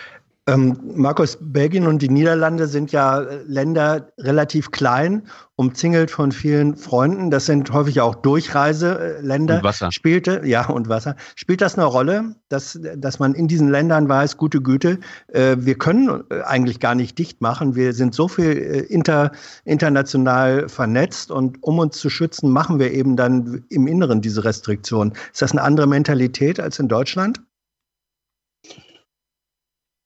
Ähm, 0.46 0.78
Markus, 0.94 1.38
Belgien 1.40 1.86
und 1.86 2.02
die 2.02 2.10
Niederlande 2.10 2.66
sind 2.66 2.92
ja 2.92 3.22
äh, 3.22 3.42
Länder 3.46 4.12
relativ 4.18 4.72
klein, 4.72 5.26
umzingelt 5.56 6.10
von 6.10 6.32
vielen 6.32 6.76
Freunden. 6.76 7.30
Das 7.30 7.46
sind 7.46 7.72
häufig 7.72 8.02
auch 8.02 8.14
Durchreiseländer. 8.14 9.56
Und 9.56 9.64
Wasser. 9.64 9.90
Spielte, 9.90 10.42
ja, 10.44 10.68
und 10.68 10.90
Wasser. 10.90 11.16
Spielt 11.34 11.62
das 11.62 11.78
eine 11.78 11.86
Rolle, 11.86 12.34
dass, 12.50 12.78
dass 12.94 13.18
man 13.18 13.32
in 13.32 13.48
diesen 13.48 13.70
Ländern 13.70 14.06
weiß, 14.06 14.36
gute 14.36 14.60
Güte, 14.60 14.98
äh, 15.28 15.56
wir 15.58 15.78
können 15.78 16.24
äh, 16.28 16.42
eigentlich 16.42 16.78
gar 16.78 16.94
nicht 16.94 17.18
dicht 17.18 17.40
machen. 17.40 17.74
Wir 17.74 17.94
sind 17.94 18.14
so 18.14 18.28
viel 18.28 18.50
äh, 18.50 18.80
inter, 18.80 19.32
international 19.64 20.68
vernetzt 20.68 21.30
und 21.30 21.62
um 21.62 21.78
uns 21.78 21.96
zu 21.96 22.10
schützen, 22.10 22.50
machen 22.50 22.78
wir 22.78 22.92
eben 22.92 23.16
dann 23.16 23.64
im 23.70 23.86
Inneren 23.86 24.20
diese 24.20 24.44
Restriktionen. 24.44 25.14
Ist 25.32 25.40
das 25.40 25.52
eine 25.52 25.62
andere 25.62 25.86
Mentalität 25.86 26.60
als 26.60 26.78
in 26.78 26.88
Deutschland? 26.88 27.40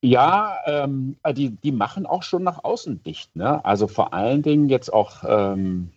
Ja, 0.05 0.57
ähm, 0.67 1.17
die, 1.33 1.51
die 1.51 1.73
machen 1.73 2.07
auch 2.07 2.23
schon 2.23 2.45
nach 2.45 2.63
außen 2.63 3.03
dicht. 3.03 3.35
Ne? 3.35 3.65
Also 3.65 3.89
vor 3.89 4.15
allen 4.15 4.43
Dingen 4.43 4.69
jetzt 4.69 4.93
auch 4.93 5.25
ähm, 5.27 5.91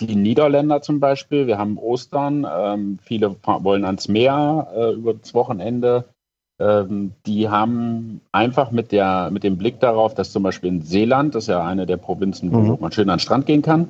die 0.00 0.14
Niederländer 0.14 0.82
zum 0.82 1.00
Beispiel. 1.00 1.46
Wir 1.46 1.56
haben 1.56 1.78
Ostern, 1.78 2.46
ähm, 2.50 2.98
viele 3.02 3.34
wollen 3.44 3.84
ans 3.86 4.08
Meer 4.08 4.68
äh, 4.74 4.92
über 4.92 5.14
das 5.14 5.32
Wochenende. 5.32 6.04
Ähm, 6.58 7.12
die 7.26 7.48
haben 7.48 8.20
einfach 8.32 8.70
mit, 8.70 8.92
der, 8.92 9.30
mit 9.30 9.42
dem 9.42 9.56
Blick 9.56 9.80
darauf, 9.80 10.14
dass 10.14 10.32
zum 10.32 10.42
Beispiel 10.42 10.68
in 10.70 10.82
Seeland, 10.82 11.34
das 11.34 11.44
ist 11.44 11.48
ja 11.48 11.64
eine 11.64 11.86
der 11.86 11.96
Provinzen, 11.98 12.52
wo 12.52 12.58
Mhm. 12.58 12.78
man 12.80 12.92
schön 12.92 13.08
an 13.10 13.16
den 13.16 13.20
Strand 13.20 13.46
gehen 13.46 13.62
kann, 13.62 13.88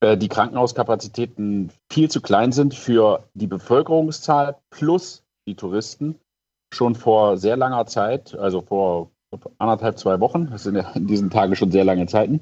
äh, 0.00 0.16
die 0.16 0.28
Krankenhauskapazitäten 0.28 1.70
viel 1.90 2.10
zu 2.10 2.20
klein 2.20 2.52
sind 2.52 2.74
für 2.74 3.24
die 3.34 3.46
Bevölkerungszahl 3.46 4.56
plus 4.70 5.22
die 5.46 5.54
Touristen 5.54 6.16
schon 6.72 6.94
vor 6.94 7.36
sehr 7.36 7.56
langer 7.56 7.86
Zeit, 7.86 8.36
also 8.36 8.62
vor 8.62 9.10
anderthalb, 9.58 9.98
zwei 9.98 10.20
Wochen, 10.20 10.50
das 10.50 10.62
sind 10.62 10.76
ja 10.76 10.90
in 10.94 11.06
diesen 11.06 11.30
Tagen 11.30 11.54
schon 11.56 11.70
sehr 11.70 11.84
lange 11.84 12.06
Zeiten, 12.06 12.40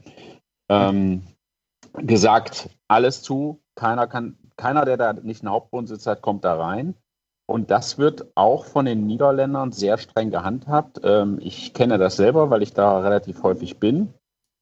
ähm, 0.68 1.22
gesagt, 1.94 2.70
alles 2.88 3.22
zu, 3.22 3.60
keiner 3.74 4.06
kann, 4.06 4.36
keiner, 4.56 4.84
der 4.84 4.96
da 4.96 5.12
nicht 5.12 5.42
einen 5.42 5.52
Hauptwohnsitz 5.52 6.06
hat, 6.06 6.22
kommt 6.22 6.44
da 6.44 6.54
rein. 6.54 6.94
Und 7.48 7.70
das 7.70 7.96
wird 7.96 8.26
auch 8.34 8.64
von 8.64 8.86
den 8.86 9.06
Niederländern 9.06 9.70
sehr 9.70 9.98
streng 9.98 10.30
gehandhabt. 10.30 11.00
Ähm, 11.04 11.38
ich 11.40 11.74
kenne 11.74 11.96
das 11.96 12.16
selber, 12.16 12.50
weil 12.50 12.62
ich 12.62 12.72
da 12.72 12.98
relativ 12.98 13.42
häufig 13.44 13.78
bin. 13.78 14.12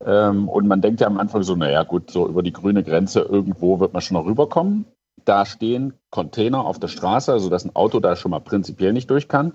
Ähm, 0.04 0.48
und 0.50 0.66
man 0.68 0.82
denkt 0.82 1.00
ja 1.00 1.06
am 1.06 1.18
Anfang 1.18 1.42
so, 1.42 1.56
naja 1.56 1.82
gut, 1.84 2.10
so 2.10 2.28
über 2.28 2.42
die 2.42 2.52
grüne 2.52 2.84
Grenze 2.84 3.20
irgendwo 3.20 3.80
wird 3.80 3.94
man 3.94 4.02
schon 4.02 4.16
noch 4.16 4.26
rüberkommen. 4.26 4.84
Da 5.24 5.46
stehen 5.46 5.94
Container 6.10 6.64
auf 6.64 6.78
der 6.78 6.88
Straße, 6.88 7.32
also 7.32 7.48
dass 7.48 7.64
ein 7.64 7.74
Auto 7.74 8.00
da 8.00 8.16
schon 8.16 8.30
mal 8.30 8.40
prinzipiell 8.40 8.92
nicht 8.92 9.10
durch 9.10 9.28
kann. 9.28 9.54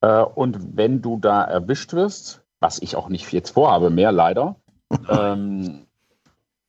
Äh, 0.00 0.22
und 0.22 0.76
wenn 0.76 1.02
du 1.02 1.18
da 1.18 1.42
erwischt 1.44 1.92
wirst, 1.92 2.42
was 2.60 2.80
ich 2.82 2.96
auch 2.96 3.08
nicht 3.08 3.32
jetzt 3.32 3.50
vorhabe, 3.50 3.90
mehr 3.90 4.12
leider, 4.12 4.56
ähm, 5.08 5.86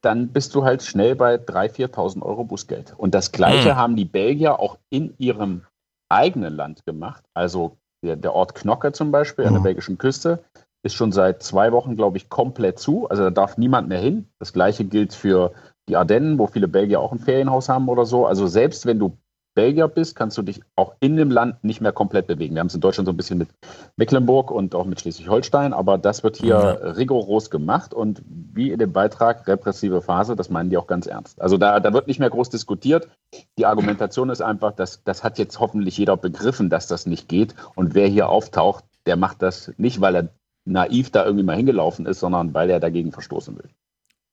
dann 0.02 0.30
bist 0.30 0.56
du 0.56 0.64
halt 0.64 0.82
schnell 0.82 1.16
bei 1.16 1.36
3.000, 1.36 1.94
4.000 1.94 2.22
Euro 2.24 2.44
Bußgeld. 2.44 2.96
Und 2.98 3.14
das 3.14 3.32
Gleiche 3.32 3.74
Mhm. 3.74 3.78
haben 3.78 3.96
die 3.96 4.06
Belgier 4.06 4.60
auch 4.60 4.78
in 4.90 5.14
ihrem 5.18 5.64
eigenen 6.10 6.56
Land 6.56 6.86
gemacht. 6.86 7.24
Also 7.34 7.78
der, 8.04 8.16
der 8.16 8.34
Ort 8.34 8.56
Knocke 8.56 8.92
zum 8.94 9.12
Beispiel 9.12 9.46
an 9.46 9.54
der 9.54 9.60
Mhm. 9.60 9.64
belgischen 9.66 9.98
Küste 9.98 10.44
ist 10.84 10.96
schon 10.96 11.12
seit 11.12 11.44
zwei 11.44 11.72
Wochen, 11.72 11.96
glaube 11.96 12.18
ich, 12.18 12.30
komplett 12.30 12.80
zu. 12.80 13.08
Also 13.10 13.24
da 13.24 13.30
darf 13.30 13.58
niemand 13.58 13.88
mehr 13.88 14.00
hin. 14.00 14.28
Das 14.40 14.54
Gleiche 14.54 14.86
gilt 14.86 15.14
für 15.14 15.54
die 15.92 15.98
Ardennen, 15.98 16.40
wo 16.40 16.48
viele 16.48 16.70
Belgier 16.70 17.02
auch 17.02 17.12
ein 17.12 17.20
Ferienhaus 17.20 17.68
haben 17.68 17.90
oder 17.90 18.06
so. 18.06 18.26
Also 18.26 18.48
selbst 18.48 18.86
wenn 18.86 18.98
du 18.98 19.18
Belgier 19.54 19.90
bist, 19.90 20.16
kannst 20.16 20.38
du 20.38 20.42
dich 20.42 20.62
auch 20.78 20.96
in 21.02 21.18
dem 21.18 21.30
Land 21.30 21.62
nicht 21.66 21.82
mehr 21.82 21.92
komplett 21.92 22.28
bewegen. 22.28 22.56
Wir 22.56 22.62
haben 22.62 22.68
es 22.68 22.76
in 22.76 22.80
Deutschland 22.80 23.06
so 23.08 23.12
ein 23.12 23.18
bisschen 23.18 23.38
mit 23.38 23.50
Mecklenburg 23.98 24.50
und 24.50 24.74
auch 24.74 24.86
mit 24.86 25.02
Schleswig-Holstein, 25.02 25.74
aber 25.74 25.98
das 25.98 26.24
wird 26.24 26.38
hier 26.38 26.48
Ja. 26.48 26.72
rigoros 26.92 27.50
gemacht 27.50 27.94
und 27.94 28.22
wie 28.26 28.72
in 28.72 28.80
dem 28.80 28.94
Beitrag 28.94 29.46
repressive 29.50 30.02
Phase, 30.02 30.38
das 30.38 30.50
meinen 30.50 30.70
die 30.70 30.78
auch 30.78 30.88
ganz 30.88 31.06
ernst. 31.06 31.42
Also 31.42 31.58
da, 31.58 31.82
da 31.82 31.92
wird 31.92 32.08
nicht 32.08 32.20
mehr 32.22 32.30
groß 32.30 32.50
diskutiert. 32.50 33.10
Die 33.58 33.66
Argumentation 33.66 34.30
ist 34.30 34.42
einfach, 34.42 34.72
dass 34.72 35.04
das 35.04 35.26
hat 35.26 35.38
jetzt 35.38 35.60
hoffentlich 35.60 35.98
jeder 35.98 36.16
begriffen, 36.16 36.70
dass 36.70 36.88
das 36.88 37.06
nicht 37.06 37.28
geht 37.28 37.54
und 37.76 37.94
wer 37.94 38.08
hier 38.08 38.30
auftaucht, 38.30 38.86
der 39.06 39.18
macht 39.18 39.42
das 39.42 39.74
nicht, 39.76 40.00
weil 40.00 40.16
er 40.16 40.30
naiv 40.64 41.12
da 41.12 41.26
irgendwie 41.26 41.44
mal 41.44 41.58
hingelaufen 41.58 42.06
ist, 42.06 42.22
sondern 42.22 42.54
weil 42.54 42.70
er 42.70 42.80
dagegen 42.80 43.12
verstoßen 43.12 43.58
will. 43.58 43.70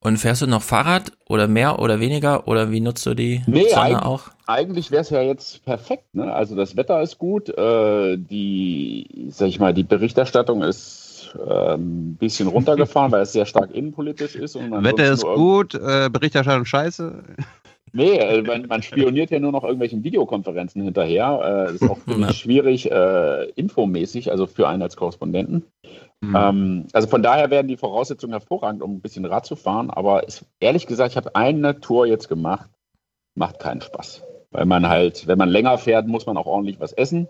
Und 0.01 0.17
fährst 0.19 0.43
du 0.43 0.47
noch 0.47 0.63
Fahrrad 0.63 1.13
oder 1.29 1.49
mehr 1.49 1.81
oder 1.81 1.99
weniger 1.99 2.47
oder 2.47 2.71
wie 2.71 2.81
nutzt 2.81 3.05
du 3.05 3.15
die 3.15 3.43
Nee, 3.47 3.69
Sonne 3.69 3.83
eigentlich, 3.83 4.03
auch? 4.03 4.23
eigentlich 4.47 4.91
wäre 4.93 5.03
es 5.03 5.11
ja 5.11 5.23
jetzt 5.23 5.65
perfekt. 5.65 6.15
Ne? 6.15 6.33
Also 6.33 6.55
das 6.55 6.77
Wetter 6.77 7.03
ist 7.03 7.19
gut, 7.19 7.49
äh, 7.49 8.17
die, 8.17 9.27
sag 9.31 9.49
ich 9.49 9.59
mal, 9.59 9.75
die 9.75 9.83
Berichterstattung 9.83 10.63
ist 10.63 11.37
äh, 11.45 11.75
ein 11.75 12.17
bisschen 12.17 12.47
runtergefahren, 12.47 13.11
weil 13.11 13.23
es 13.23 13.33
sehr 13.33 13.45
stark 13.47 13.73
innenpolitisch 13.75 14.37
ist. 14.37 14.55
Und 14.55 14.71
Wetter 14.85 15.11
ist 15.13 15.25
gut, 15.25 15.75
äh, 15.75 16.09
Berichterstattung 16.13 16.65
scheiße. 16.65 17.25
Nee, 17.93 18.19
äh, 18.19 18.43
man, 18.43 18.67
man 18.67 18.83
spioniert 18.83 19.31
ja 19.31 19.41
nur 19.41 19.51
noch 19.53 19.65
irgendwelchen 19.65 20.05
Videokonferenzen 20.05 20.83
hinterher. 20.83 21.67
Äh, 21.69 21.73
das 21.73 21.83
ist 21.83 21.91
auch 21.91 21.99
schwierig 22.35 22.91
äh, 22.91 23.45
infomäßig, 23.57 24.31
also 24.31 24.47
für 24.47 24.69
einen 24.69 24.83
als 24.83 24.97
Korrespondenten. 24.97 25.65
Mhm. 26.21 26.37
Ähm, 26.37 26.87
also 26.93 27.09
von 27.09 27.23
daher 27.23 27.51
werden 27.51 27.69
die 27.69 27.77
Voraussetzungen 27.77 28.33
hervorragend, 28.33 28.83
um 28.83 28.95
ein 28.95 29.01
bisschen 29.01 29.25
Rad 29.25 29.47
zu 29.47 29.57
fahren. 29.57 29.91
Aber 29.91 30.27
es, 30.27 30.45
ehrlich 30.61 30.87
gesagt, 30.87 31.13
ich 31.13 31.17
habe 31.17 31.35
eine 31.35 31.81
Tour 31.81 32.07
jetzt 32.07 32.29
gemacht, 32.29 32.71
macht 33.35 33.61
keinen 33.61 33.81
Spaß. 33.81 34.25
Weil 34.51 34.65
man 34.65 34.89
halt, 34.89 35.27
wenn 35.27 35.39
man 35.39 35.49
länger 35.49 35.79
fährt, 35.79 36.07
muss 36.07 36.27
man 36.27 36.37
auch 36.37 36.47
ordentlich 36.47 36.81
was 36.81 36.93
essen. 36.93 37.29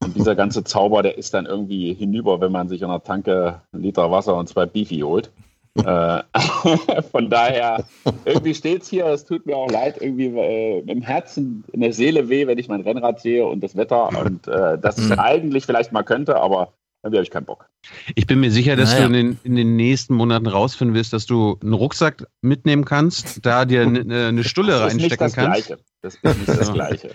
Und 0.00 0.16
dieser 0.16 0.34
ganze 0.36 0.64
Zauber, 0.64 1.02
der 1.02 1.16
ist 1.16 1.32
dann 1.32 1.46
irgendwie 1.46 1.94
hinüber, 1.94 2.40
wenn 2.40 2.52
man 2.52 2.68
sich 2.68 2.84
an 2.84 2.90
der 2.90 3.02
Tanke 3.02 3.62
einen 3.72 3.82
Liter 3.82 4.10
Wasser 4.10 4.36
und 4.36 4.48
zwei 4.48 4.66
Beefy 4.66 5.00
holt. 5.00 5.30
äh, 5.76 6.22
von 7.12 7.30
daher, 7.30 7.84
irgendwie 8.24 8.54
steht's 8.54 8.90
hier, 8.90 9.06
es 9.06 9.24
tut 9.24 9.46
mir 9.46 9.56
auch 9.56 9.70
leid, 9.70 10.02
irgendwie 10.02 10.26
äh, 10.26 10.80
im 10.80 11.00
Herzen, 11.00 11.64
in 11.72 11.80
der 11.80 11.92
Seele 11.92 12.28
weh, 12.28 12.48
wenn 12.48 12.58
ich 12.58 12.68
mein 12.68 12.80
Rennrad 12.80 13.20
sehe 13.20 13.46
und 13.46 13.60
das 13.60 13.76
Wetter 13.76 14.08
und 14.20 14.48
äh, 14.48 14.78
das 14.78 14.98
ich 14.98 15.16
eigentlich 15.16 15.66
vielleicht 15.66 15.92
mal 15.92 16.02
könnte, 16.02 16.40
aber 16.40 16.72
irgendwie 17.02 17.16
habe 17.18 17.24
ich 17.24 17.30
keinen 17.30 17.46
Bock. 17.46 17.68
Ich 18.14 18.26
bin 18.26 18.40
mir 18.40 18.50
sicher, 18.50 18.76
dass 18.76 18.92
Naja. 18.92 19.08
du 19.08 19.14
in 19.14 19.26
den, 19.28 19.38
in 19.44 19.56
den 19.56 19.76
nächsten 19.76 20.14
Monaten 20.14 20.46
rausfinden 20.46 20.94
wirst, 20.94 21.12
dass 21.12 21.26
du 21.26 21.58
einen 21.62 21.72
Rucksack 21.72 22.26
mitnehmen 22.42 22.84
kannst, 22.84 23.44
da 23.46 23.64
dir 23.64 23.82
eine, 23.82 24.28
eine 24.28 24.44
Stulle 24.44 24.72
Das 24.72 24.92
ist 24.92 25.00
nicht 25.00 25.10
reinstecken 25.20 25.26
das 25.26 25.34
kannst. 25.34 25.66
Gleiche. 25.66 25.82
Das 26.02 26.14
ist 26.14 26.24
nicht 26.24 26.48
das 26.48 26.66
Ja. 26.68 26.72
Gleiche. 26.74 27.10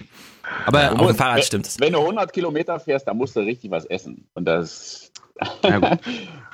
Aber 0.66 0.80
Du 0.82 0.86
auf 0.88 0.98
dem 0.98 1.06
musst- 1.06 1.18
Fahrrad 1.18 1.36
wenn- 1.38 1.44
stimmt 1.44 1.68
es. 1.68 1.80
Wenn 1.80 1.94
du 1.94 2.00
100 2.00 2.34
Kilometer 2.34 2.80
fährst, 2.80 3.08
dann 3.08 3.18
musst 3.18 3.36
du 3.36 3.42
richtig 3.42 3.70
was 3.72 3.86
essen. 3.86 4.28
Und 4.34 4.46
das. 4.46 5.12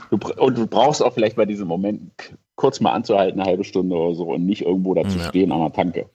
du, 0.09 0.17
br- 0.17 0.37
und 0.39 0.57
du 0.57 0.67
brauchst 0.67 1.03
auch 1.03 1.13
vielleicht 1.13 1.35
bei 1.35 1.45
diesem 1.45 1.67
Moment 1.67 2.11
kurz 2.55 2.79
mal 2.79 2.91
anzuhalten, 2.93 3.39
eine 3.39 3.49
halbe 3.49 3.63
Stunde 3.63 3.95
oder 3.95 4.15
so, 4.15 4.23
und 4.33 4.45
nicht 4.45 4.61
irgendwo 4.63 4.93
da 4.93 5.07
zu 5.07 5.17
Ja. 5.19 5.25
stehen 5.29 5.51
an 5.51 5.59
der 5.61 5.73
Tanke. 5.73 6.09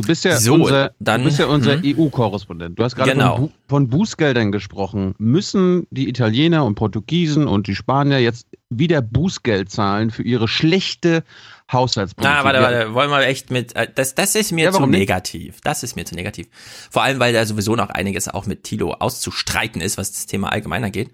Du 0.00 0.06
bist 0.06 0.24
ja 0.24 0.36
So, 0.38 0.54
unser, 0.54 0.92
dann- 1.00 1.28
ja 1.28 1.46
unser 1.46 1.82
hm. 1.82 1.82
EU-Korrespondent. 1.98 2.78
Du 2.78 2.84
hast 2.84 2.94
gerade 2.94 3.10
Genau. 3.10 3.36
von, 3.36 3.46
Bu 3.48 3.52
von 3.68 3.88
Bußgeldern 3.88 4.52
gesprochen. 4.52 5.14
Müssen 5.18 5.88
die 5.90 6.08
Italiener 6.08 6.64
und 6.64 6.76
Portugiesen 6.76 7.48
und 7.48 7.66
die 7.66 7.74
Spanier 7.74 8.20
jetzt 8.20 8.46
wieder 8.70 9.02
Bußgeld 9.02 9.72
zahlen 9.72 10.10
für 10.12 10.22
ihre 10.22 10.46
schlechte 10.46 11.24
Haushaltspolitik? 11.72 12.32
Na, 12.38 12.44
warte, 12.44 12.58
Ja, 12.60 12.62
warte, 12.64 12.94
wollen 12.94 13.10
wir 13.10 13.26
echt 13.26 13.50
mit, 13.50 13.74
äh, 13.74 13.88
das, 13.92 14.14
das 14.14 14.36
ist 14.36 14.52
mir 14.52 14.66
Ja, 14.66 14.70
zu 14.70 14.76
warum 14.78 14.90
nicht? 14.90 15.00
negativ. 15.00 15.60
Das 15.64 15.82
ist 15.82 15.96
mir 15.96 16.04
zu 16.04 16.14
negativ. 16.14 16.46
Vor 16.90 17.02
allem, 17.02 17.18
weil 17.18 17.32
da 17.32 17.44
sowieso 17.44 17.74
noch 17.74 17.90
einiges 17.90 18.28
auch 18.28 18.46
mit 18.46 18.62
Tilo 18.62 18.92
auszustreiten 18.92 19.80
ist, 19.80 19.98
was 19.98 20.12
das 20.12 20.26
Thema 20.26 20.52
allgemeiner 20.52 20.90
geht. 20.90 21.10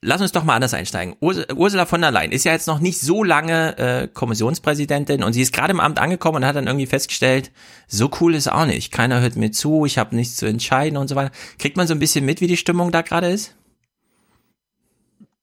Lass 0.00 0.20
uns 0.20 0.30
doch 0.30 0.44
mal 0.44 0.54
anders 0.54 0.74
einsteigen. 0.74 1.16
Urs 1.18 1.38
Ursula 1.56 1.84
von 1.84 2.00
der 2.00 2.12
Leyen 2.12 2.30
ist 2.30 2.44
ja 2.44 2.52
jetzt 2.52 2.68
noch 2.68 2.78
nicht 2.78 3.00
so 3.00 3.24
lange 3.24 3.76
äh, 3.78 4.06
Kommissionspräsidentin 4.06 5.24
und 5.24 5.32
sie 5.32 5.42
ist 5.42 5.52
gerade 5.52 5.72
im 5.72 5.80
Amt 5.80 5.98
angekommen 5.98 6.36
und 6.36 6.46
hat 6.46 6.54
dann 6.54 6.68
irgendwie 6.68 6.86
festgestellt, 6.86 7.50
so 7.88 8.08
cool 8.20 8.36
ist 8.36 8.50
auch 8.50 8.66
nicht. 8.66 8.92
Keiner 8.92 9.20
hört 9.20 9.34
mir 9.34 9.50
zu, 9.50 9.86
ich 9.86 9.98
habe 9.98 10.14
nichts 10.14 10.36
zu 10.36 10.46
entscheiden 10.46 10.96
und 10.96 11.08
so 11.08 11.16
weiter. 11.16 11.32
Kriegt 11.58 11.76
man 11.76 11.88
so 11.88 11.94
ein 11.94 11.98
bisschen 11.98 12.24
mit, 12.24 12.40
wie 12.40 12.46
die 12.46 12.56
Stimmung 12.56 12.92
da 12.92 13.02
gerade 13.02 13.28
ist? 13.28 13.56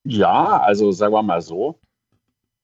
Ja, 0.06 0.62
also 0.62 0.94
sagen 0.94 1.14
wir 1.14 1.24
mal 1.24 1.42
so. 1.42 1.78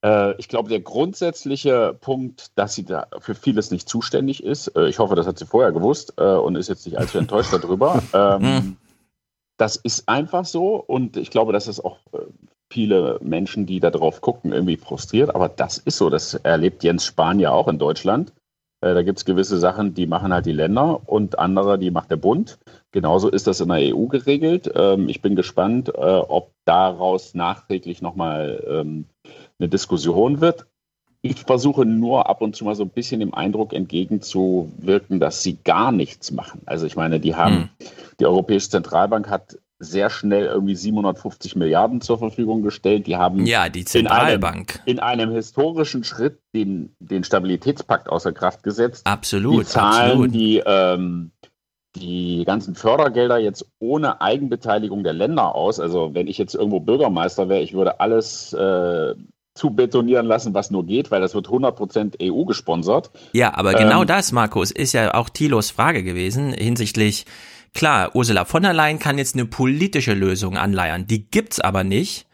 Äh, 0.02 0.36
ich 0.38 0.48
glaube, 0.48 0.70
der 0.70 0.80
grundsätzliche 0.80 1.98
Punkt, 2.00 2.58
dass 2.58 2.74
sie 2.74 2.86
da 2.86 3.08
für 3.20 3.36
vieles 3.36 3.70
nicht 3.70 3.90
zuständig 3.90 4.44
ist, 4.44 4.70
äh, 4.78 4.88
ich 4.88 5.00
hoffe, 5.00 5.16
das 5.16 5.28
hat 5.28 5.38
sie 5.38 5.46
vorher 5.46 5.74
gewusst 5.74 6.14
äh, 6.18 6.24
und 6.24 6.56
ist 6.56 6.70
jetzt 6.70 6.86
nicht 6.86 6.98
allzu 6.98 7.18
enttäuscht 7.18 7.52
darüber. 7.52 8.02
Ähm, 8.14 8.78
das 9.62 9.76
ist 9.76 10.10
einfach 10.10 10.46
so 10.46 10.76
und 10.76 11.18
ich 11.18 11.30
glaube, 11.30 11.54
dass 11.54 11.68
es 11.68 11.80
auch 11.80 12.00
äh, 12.14 12.18
viele 12.72 13.20
Menschen, 13.22 13.68
die 13.68 13.80
da 13.80 13.92
drauf 13.92 14.22
gucken, 14.22 14.54
irgendwie 14.54 14.78
frustriert, 14.78 15.36
aber 15.36 15.50
das 15.50 15.78
ist 15.78 15.98
so. 15.98 16.10
Das 16.10 16.34
erlebt 16.34 16.84
Jens 16.84 17.06
Spahn 17.06 17.40
ja 17.40 17.52
auch 17.52 17.68
in 17.68 17.78
Deutschland. 17.78 18.34
Äh, 18.82 18.96
Da 18.96 19.04
gibt 19.04 19.20
es 19.20 19.26
gewisse 19.26 19.60
Sachen, 19.60 19.94
die 19.94 20.08
machen 20.08 20.34
halt 20.34 20.48
die 20.48 20.52
Länder 20.52 21.02
und 21.06 21.38
andere, 21.38 21.78
die 21.78 21.92
macht 21.92 22.10
der 22.10 22.16
Bund. 22.16 22.58
Genauso 22.92 23.30
ist 23.30 23.46
das 23.46 23.60
in 23.62 23.70
der 23.70 23.96
EU 23.96 24.08
geregelt. 24.08 24.72
Ähm, 24.74 25.08
Ich 25.10 25.22
bin 25.22 25.36
gespannt, 25.36 25.90
äh, 25.90 26.00
ob 26.00 26.52
daraus 26.66 27.36
nachträglich 27.36 28.02
nochmal 28.02 28.64
ähm, 28.68 29.06
eine 29.60 29.70
Diskussion 29.70 30.42
wird. 30.42 30.66
Ich 31.24 31.42
versuche 31.42 31.86
nur 31.86 32.28
ab 32.30 32.42
und 32.42 32.56
zu 32.56 32.66
mal 32.66 32.74
so 32.76 32.84
ein 32.84 32.90
bisschen 32.90 33.20
dem 33.20 33.34
Eindruck 33.34 33.74
entgegenzuwirken, 33.74 35.20
dass 35.20 35.44
sie 35.44 35.58
gar 35.64 35.92
nichts 35.92 36.32
machen. 36.32 36.62
Also 36.66 36.86
ich 36.88 36.96
meine, 36.96 37.20
die 37.20 37.36
haben, 37.36 37.70
die 38.20 38.26
Europäische 38.26 38.70
Zentralbank 38.70 39.30
hat 39.30 39.58
sehr 39.78 40.10
schnell 40.10 40.46
irgendwie 40.46 40.76
750 40.76 41.56
Milliarden 41.56 42.02
zur 42.02 42.18
Verfügung 42.20 42.62
gestellt. 42.62 43.08
Die 43.08 43.18
haben 43.18 43.46
Ja, 43.46 43.70
die 43.70 43.80
in 43.80 43.86
einem, 43.86 43.88
Zentralbank. 43.88 44.80
in 44.86 45.00
einem 45.00 45.32
historischen 45.32 46.04
Schritt 46.04 46.40
den, 46.56 46.96
den 47.00 47.24
Stabilitätspakt 47.24 48.08
außer 48.10 48.32
Kraft 48.32 48.64
gesetzt. 48.64 49.06
Absolut, 49.06 49.62
Die 49.62 49.66
zahlen 49.66 50.12
absolut. 50.12 50.34
die, 50.34 50.62
ähm, 50.66 51.32
die 51.96 52.44
ganzen 52.46 52.74
Fördergelder 52.76 53.38
jetzt 53.38 53.66
ohne 53.80 54.22
Eigenbeteiligung 54.22 55.04
der 55.04 55.14
Länder 55.14 55.54
aus. 55.56 55.80
Also 55.80 56.14
wenn 56.14 56.28
ich 56.28 56.38
jetzt 56.38 56.56
irgendwo 56.56 56.80
Bürgermeister 56.80 57.50
wäre, 57.50 57.62
ich 57.62 57.74
würde 57.74 58.00
alles 58.00 58.54
äh, 58.54 59.16
zu 59.54 59.72
betonieren 59.72 60.26
lassen, 60.26 60.54
was 60.54 60.72
nur 60.72 60.86
geht, 60.86 61.12
weil 61.12 61.22
das 61.22 61.34
wird 61.34 61.48
100% 61.48 62.16
EU 62.22 62.46
gesponsert. 62.46 63.12
Ja, 63.34 63.54
aber 63.56 63.74
genau 63.74 64.02
Ähm, 64.02 64.08
das, 64.08 64.32
Markus, 64.32 64.72
ist 64.72 64.94
ja 64.94 65.14
auch 65.14 65.30
Thilos 65.30 65.72
Frage 65.72 66.04
gewesen 66.04 66.54
hinsichtlich, 66.54 67.26
klar, 67.74 68.16
Ursula 68.16 68.46
von 68.46 68.64
der 68.64 68.74
Leyen 68.74 69.00
kann 69.00 69.18
jetzt 69.18 69.36
eine 69.36 69.46
politische 69.46 70.14
Lösung 70.14 70.58
anleiern, 70.58 71.06
die 71.06 71.30
gibt's 71.30 71.60
aber 71.60 71.84
nicht. 71.84 72.28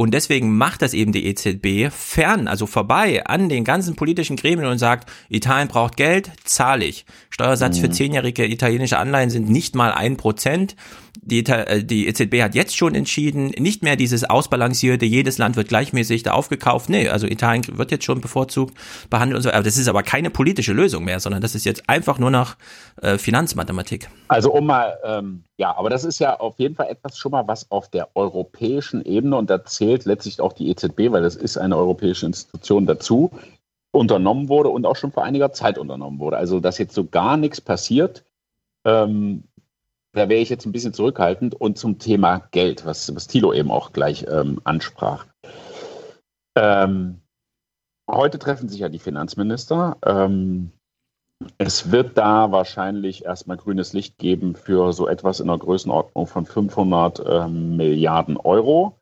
Und 0.00 0.14
deswegen 0.14 0.56
macht 0.56 0.82
das 0.82 0.94
eben 0.94 1.10
die 1.10 1.26
EZB 1.26 1.92
fern, 1.92 2.46
also 2.46 2.66
vorbei 2.66 3.26
an 3.26 3.48
den 3.48 3.64
ganzen 3.64 3.96
politischen 3.96 4.36
Gremien 4.36 4.68
und 4.68 4.78
sagt, 4.78 5.10
Italien 5.28 5.66
braucht 5.66 5.96
Geld, 5.96 6.30
zahle 6.44 6.84
ich. 6.84 7.04
Steuersatz 7.30 7.80
für 7.80 7.90
zehnjährige 7.90 8.46
italienische 8.46 8.96
Anleihen 8.96 9.28
sind 9.28 9.50
nicht 9.50 9.74
mal 9.74 9.90
ein 9.90 10.16
Prozent. 10.16 10.76
Die, 11.20 11.44
äh, 11.44 11.82
die 11.82 12.06
EZB 12.06 12.42
hat 12.42 12.54
jetzt 12.54 12.76
schon 12.76 12.94
entschieden, 12.94 13.48
nicht 13.58 13.82
mehr 13.82 13.96
dieses 13.96 14.22
ausbalancierte, 14.22 15.04
jedes 15.04 15.36
Land 15.36 15.56
wird 15.56 15.66
gleichmäßig 15.66 16.22
da 16.22 16.30
aufgekauft. 16.30 16.88
Nee, 16.88 17.08
also 17.08 17.26
Italien 17.26 17.64
wird 17.76 17.90
jetzt 17.90 18.04
schon 18.04 18.20
bevorzugt 18.20 18.78
behandelt 19.10 19.36
und 19.36 19.42
so. 19.42 19.50
Aber 19.50 19.64
das 19.64 19.78
ist 19.78 19.88
aber 19.88 20.04
keine 20.04 20.30
politische 20.30 20.72
Lösung 20.72 21.04
mehr, 21.04 21.18
sondern 21.18 21.42
das 21.42 21.56
ist 21.56 21.64
jetzt 21.64 21.88
einfach 21.88 22.20
nur 22.20 22.30
noch 22.30 22.56
äh, 23.02 23.18
Finanzmathematik. 23.18 24.08
Also 24.28 24.52
um 24.52 24.66
mal, 24.66 24.96
ähm, 25.04 25.42
ja, 25.56 25.76
aber 25.76 25.90
das 25.90 26.04
ist 26.04 26.20
ja 26.20 26.38
auf 26.38 26.58
jeden 26.58 26.76
Fall 26.76 26.88
etwas 26.88 27.18
schon 27.18 27.32
mal, 27.32 27.48
was 27.48 27.68
auf 27.70 27.90
der 27.90 28.10
europäischen 28.14 29.04
Ebene, 29.04 29.36
und 29.36 29.50
da 29.50 29.64
zählt 29.64 29.87
letztlich 29.96 30.40
auch 30.40 30.52
die 30.52 30.70
EZB, 30.70 31.10
weil 31.10 31.22
das 31.22 31.36
ist 31.36 31.56
eine 31.56 31.76
europäische 31.76 32.26
Institution 32.26 32.86
dazu, 32.86 33.30
unternommen 33.90 34.48
wurde 34.48 34.68
und 34.68 34.86
auch 34.86 34.96
schon 34.96 35.12
vor 35.12 35.24
einiger 35.24 35.52
Zeit 35.52 35.78
unternommen 35.78 36.18
wurde. 36.18 36.36
Also 36.36 36.60
dass 36.60 36.78
jetzt 36.78 36.94
so 36.94 37.04
gar 37.04 37.36
nichts 37.36 37.60
passiert, 37.60 38.24
ähm, 38.84 39.44
da 40.12 40.28
wäre 40.28 40.40
ich 40.40 40.48
jetzt 40.48 40.66
ein 40.66 40.72
bisschen 40.72 40.94
zurückhaltend. 40.94 41.54
Und 41.54 41.78
zum 41.78 41.98
Thema 41.98 42.38
Geld, 42.50 42.84
was, 42.84 43.14
was 43.14 43.26
Thilo 43.26 43.52
eben 43.52 43.70
auch 43.70 43.92
gleich 43.92 44.26
ähm, 44.28 44.60
ansprach. 44.64 45.26
Ähm, 46.56 47.20
heute 48.10 48.38
treffen 48.38 48.68
sich 48.68 48.80
ja 48.80 48.88
die 48.88 48.98
Finanzminister. 48.98 49.96
Ähm, 50.04 50.72
es 51.56 51.92
wird 51.92 52.18
da 52.18 52.50
wahrscheinlich 52.50 53.24
erstmal 53.24 53.56
grünes 53.56 53.92
Licht 53.92 54.18
geben 54.18 54.56
für 54.56 54.92
so 54.92 55.06
etwas 55.06 55.38
in 55.38 55.46
der 55.46 55.58
Größenordnung 55.58 56.26
von 56.26 56.46
500 56.46 57.22
ähm, 57.24 57.76
Milliarden 57.76 58.36
Euro, 58.36 58.98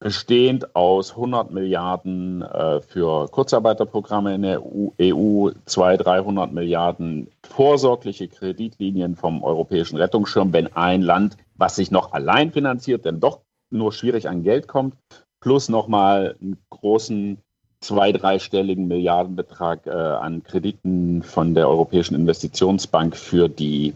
bestehend 0.00 0.74
aus 0.76 1.12
100 1.12 1.50
Milliarden 1.50 2.42
äh, 2.42 2.80
für 2.80 3.28
Kurzarbeiterprogramme 3.28 4.34
in 4.34 4.42
der 4.42 4.62
EU, 4.62 4.90
EU 5.00 5.50
200, 5.64 6.06
300 6.06 6.52
Milliarden 6.52 7.28
vorsorgliche 7.42 8.28
Kreditlinien 8.28 9.16
vom 9.16 9.42
europäischen 9.42 9.96
Rettungsschirm, 9.96 10.52
wenn 10.52 10.74
ein 10.74 11.02
Land, 11.02 11.36
was 11.56 11.76
sich 11.76 11.90
noch 11.90 12.12
allein 12.12 12.52
finanziert, 12.52 13.04
denn 13.04 13.20
doch 13.20 13.40
nur 13.70 13.92
schwierig 13.92 14.28
an 14.28 14.42
Geld 14.42 14.68
kommt, 14.68 14.94
plus 15.40 15.68
nochmal 15.68 16.36
einen 16.40 16.58
großen 16.70 17.38
zwei, 17.80 18.12
dreistelligen 18.12 18.88
Milliardenbetrag 18.88 19.86
äh, 19.86 19.90
an 19.90 20.42
Krediten 20.42 21.22
von 21.22 21.54
der 21.54 21.68
Europäischen 21.68 22.14
Investitionsbank 22.14 23.16
für 23.16 23.48
die 23.48 23.94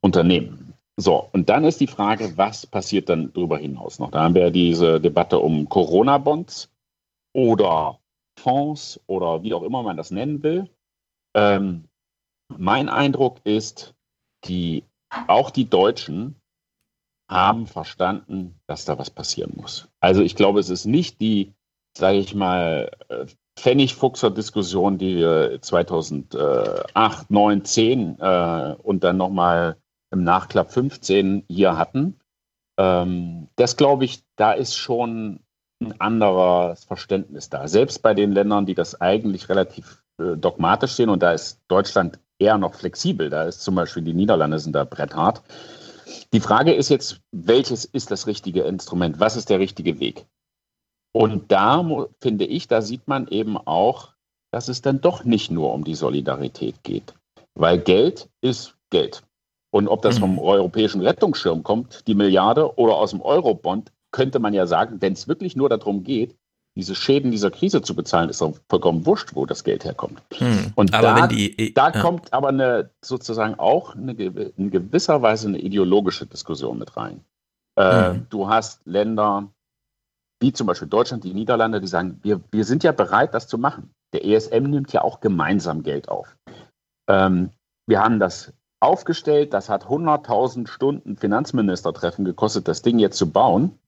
Unternehmen. 0.00 0.61
So, 0.96 1.28
und 1.32 1.48
dann 1.48 1.64
ist 1.64 1.80
die 1.80 1.86
Frage, 1.86 2.36
was 2.36 2.66
passiert 2.66 3.08
dann 3.08 3.32
darüber 3.32 3.58
hinaus 3.58 3.98
noch? 3.98 4.10
Da 4.10 4.22
haben 4.24 4.34
wir 4.34 4.50
diese 4.50 5.00
Debatte 5.00 5.38
um 5.38 5.68
Corona-Bonds 5.68 6.70
oder 7.34 7.98
Fonds 8.38 9.00
oder 9.06 9.42
wie 9.42 9.54
auch 9.54 9.62
immer 9.62 9.82
man 9.82 9.96
das 9.96 10.10
nennen 10.10 10.42
will. 10.42 10.68
Ähm, 11.34 11.84
mein 12.48 12.88
Eindruck 12.88 13.38
ist, 13.44 13.94
die, 14.44 14.84
auch 15.28 15.50
die 15.50 15.68
Deutschen 15.68 16.36
haben 17.30 17.66
verstanden, 17.66 18.60
dass 18.66 18.84
da 18.84 18.98
was 18.98 19.08
passieren 19.08 19.52
muss. 19.56 19.88
Also 20.00 20.22
ich 20.22 20.36
glaube, 20.36 20.60
es 20.60 20.68
ist 20.68 20.84
nicht 20.84 21.20
die, 21.20 21.54
sage 21.96 22.18
ich 22.18 22.34
mal, 22.34 22.90
äh, 23.08 23.26
Pfennigfuchser-Diskussion, 23.56 24.98
die 24.98 25.16
wir 25.16 25.60
2008, 25.60 27.30
9, 27.30 27.64
10 27.64 28.18
äh, 28.18 28.76
und 28.82 29.04
dann 29.04 29.16
nochmal 29.16 29.76
im 30.12 30.24
Nachklapp 30.24 30.70
15 30.70 31.44
hier 31.48 31.76
hatten. 31.76 32.20
Ähm, 32.78 33.48
das 33.56 33.76
glaube 33.76 34.04
ich, 34.04 34.22
da 34.36 34.52
ist 34.52 34.76
schon 34.76 35.40
ein 35.80 36.00
anderes 36.00 36.84
Verständnis 36.84 37.48
da. 37.48 37.66
Selbst 37.66 38.02
bei 38.02 38.14
den 38.14 38.32
Ländern, 38.32 38.66
die 38.66 38.74
das 38.74 39.00
eigentlich 39.00 39.48
relativ 39.48 40.02
äh, 40.18 40.36
dogmatisch 40.36 40.92
sehen, 40.92 41.08
und 41.08 41.22
da 41.22 41.32
ist 41.32 41.60
Deutschland 41.68 42.20
eher 42.38 42.58
noch 42.58 42.74
flexibel, 42.74 43.30
da 43.30 43.44
ist 43.44 43.62
zum 43.62 43.74
Beispiel 43.74 44.02
die 44.02 44.14
Niederlande 44.14 44.58
sind 44.58 44.74
da 44.74 44.84
bretthart. 44.84 45.42
Die 46.32 46.40
Frage 46.40 46.72
ist 46.72 46.88
jetzt, 46.88 47.20
welches 47.32 47.84
ist 47.84 48.10
das 48.10 48.26
richtige 48.26 48.62
Instrument? 48.62 49.20
Was 49.20 49.36
ist 49.36 49.50
der 49.50 49.58
richtige 49.58 49.98
Weg? 49.98 50.26
Und 51.12 51.52
da 51.52 51.84
finde 52.20 52.46
ich, 52.46 52.68
da 52.68 52.80
sieht 52.80 53.06
man 53.06 53.28
eben 53.28 53.58
auch, 53.58 54.14
dass 54.50 54.68
es 54.68 54.82
dann 54.82 55.00
doch 55.00 55.24
nicht 55.24 55.50
nur 55.50 55.72
um 55.72 55.84
die 55.84 55.94
Solidarität 55.94 56.82
geht. 56.82 57.14
Weil 57.54 57.78
Geld 57.78 58.30
ist 58.40 58.76
Geld. 58.90 59.22
Und 59.74 59.88
ob 59.88 60.02
das 60.02 60.18
vom 60.18 60.38
europäischen 60.38 61.00
Rettungsschirm 61.00 61.62
kommt, 61.62 62.06
die 62.06 62.14
Milliarde, 62.14 62.76
oder 62.78 62.96
aus 62.96 63.10
dem 63.10 63.22
Eurobond, 63.22 63.90
könnte 64.12 64.38
man 64.38 64.52
ja 64.52 64.66
sagen, 64.66 65.00
wenn 65.00 65.14
es 65.14 65.28
wirklich 65.28 65.56
nur 65.56 65.68
darum 65.70 66.04
geht, 66.04 66.36
diese 66.76 66.94
Schäden 66.94 67.30
dieser 67.30 67.50
Krise 67.50 67.82
zu 67.82 67.94
bezahlen, 67.94 68.28
ist 68.30 68.40
doch 68.40 68.54
vollkommen 68.68 69.04
wurscht, 69.06 69.34
wo 69.34 69.44
das 69.46 69.64
Geld 69.64 69.84
herkommt. 69.84 70.22
Hm. 70.34 70.72
Und 70.74 70.92
da, 70.94 71.26
die- 71.26 71.74
da 71.74 71.90
ja. 71.90 72.00
kommt 72.00 72.32
aber 72.32 72.48
eine, 72.48 72.90
sozusagen 73.04 73.58
auch 73.58 73.94
eine, 73.94 74.12
in 74.12 74.70
gewisser 74.70 75.20
Weise 75.22 75.48
eine 75.48 75.58
ideologische 75.58 76.26
Diskussion 76.26 76.78
mit 76.78 76.96
rein. 76.96 77.24
Äh, 77.78 78.12
Mhm. 78.12 78.26
Du 78.28 78.48
hast 78.48 78.80
Länder 78.86 79.48
wie 80.42 80.52
zum 80.52 80.66
Beispiel 80.66 80.88
Deutschland, 80.88 81.24
die 81.24 81.32
Niederlande, 81.34 81.80
die 81.80 81.86
sagen, 81.86 82.18
wir, 82.22 82.40
wir 82.50 82.64
sind 82.64 82.82
ja 82.84 82.92
bereit, 82.92 83.32
das 83.32 83.46
zu 83.48 83.56
machen. 83.58 83.90
Der 84.12 84.24
ESM 84.24 84.64
nimmt 84.64 84.92
ja 84.92 85.02
auch 85.02 85.20
gemeinsam 85.20 85.82
Geld 85.82 86.08
auf. 86.08 86.36
Ähm, 87.08 87.50
wir 87.86 88.00
haben 88.02 88.18
das 88.18 88.52
aufgestellt, 88.82 89.54
das 89.54 89.68
hat 89.68 89.86
100.000 89.86 90.68
Stunden 90.68 91.16
Finanzministertreffen 91.16 92.24
gekostet, 92.24 92.68
das 92.68 92.82
Ding 92.82 92.98
jetzt 92.98 93.18
zu 93.18 93.30
bauen. 93.30 93.78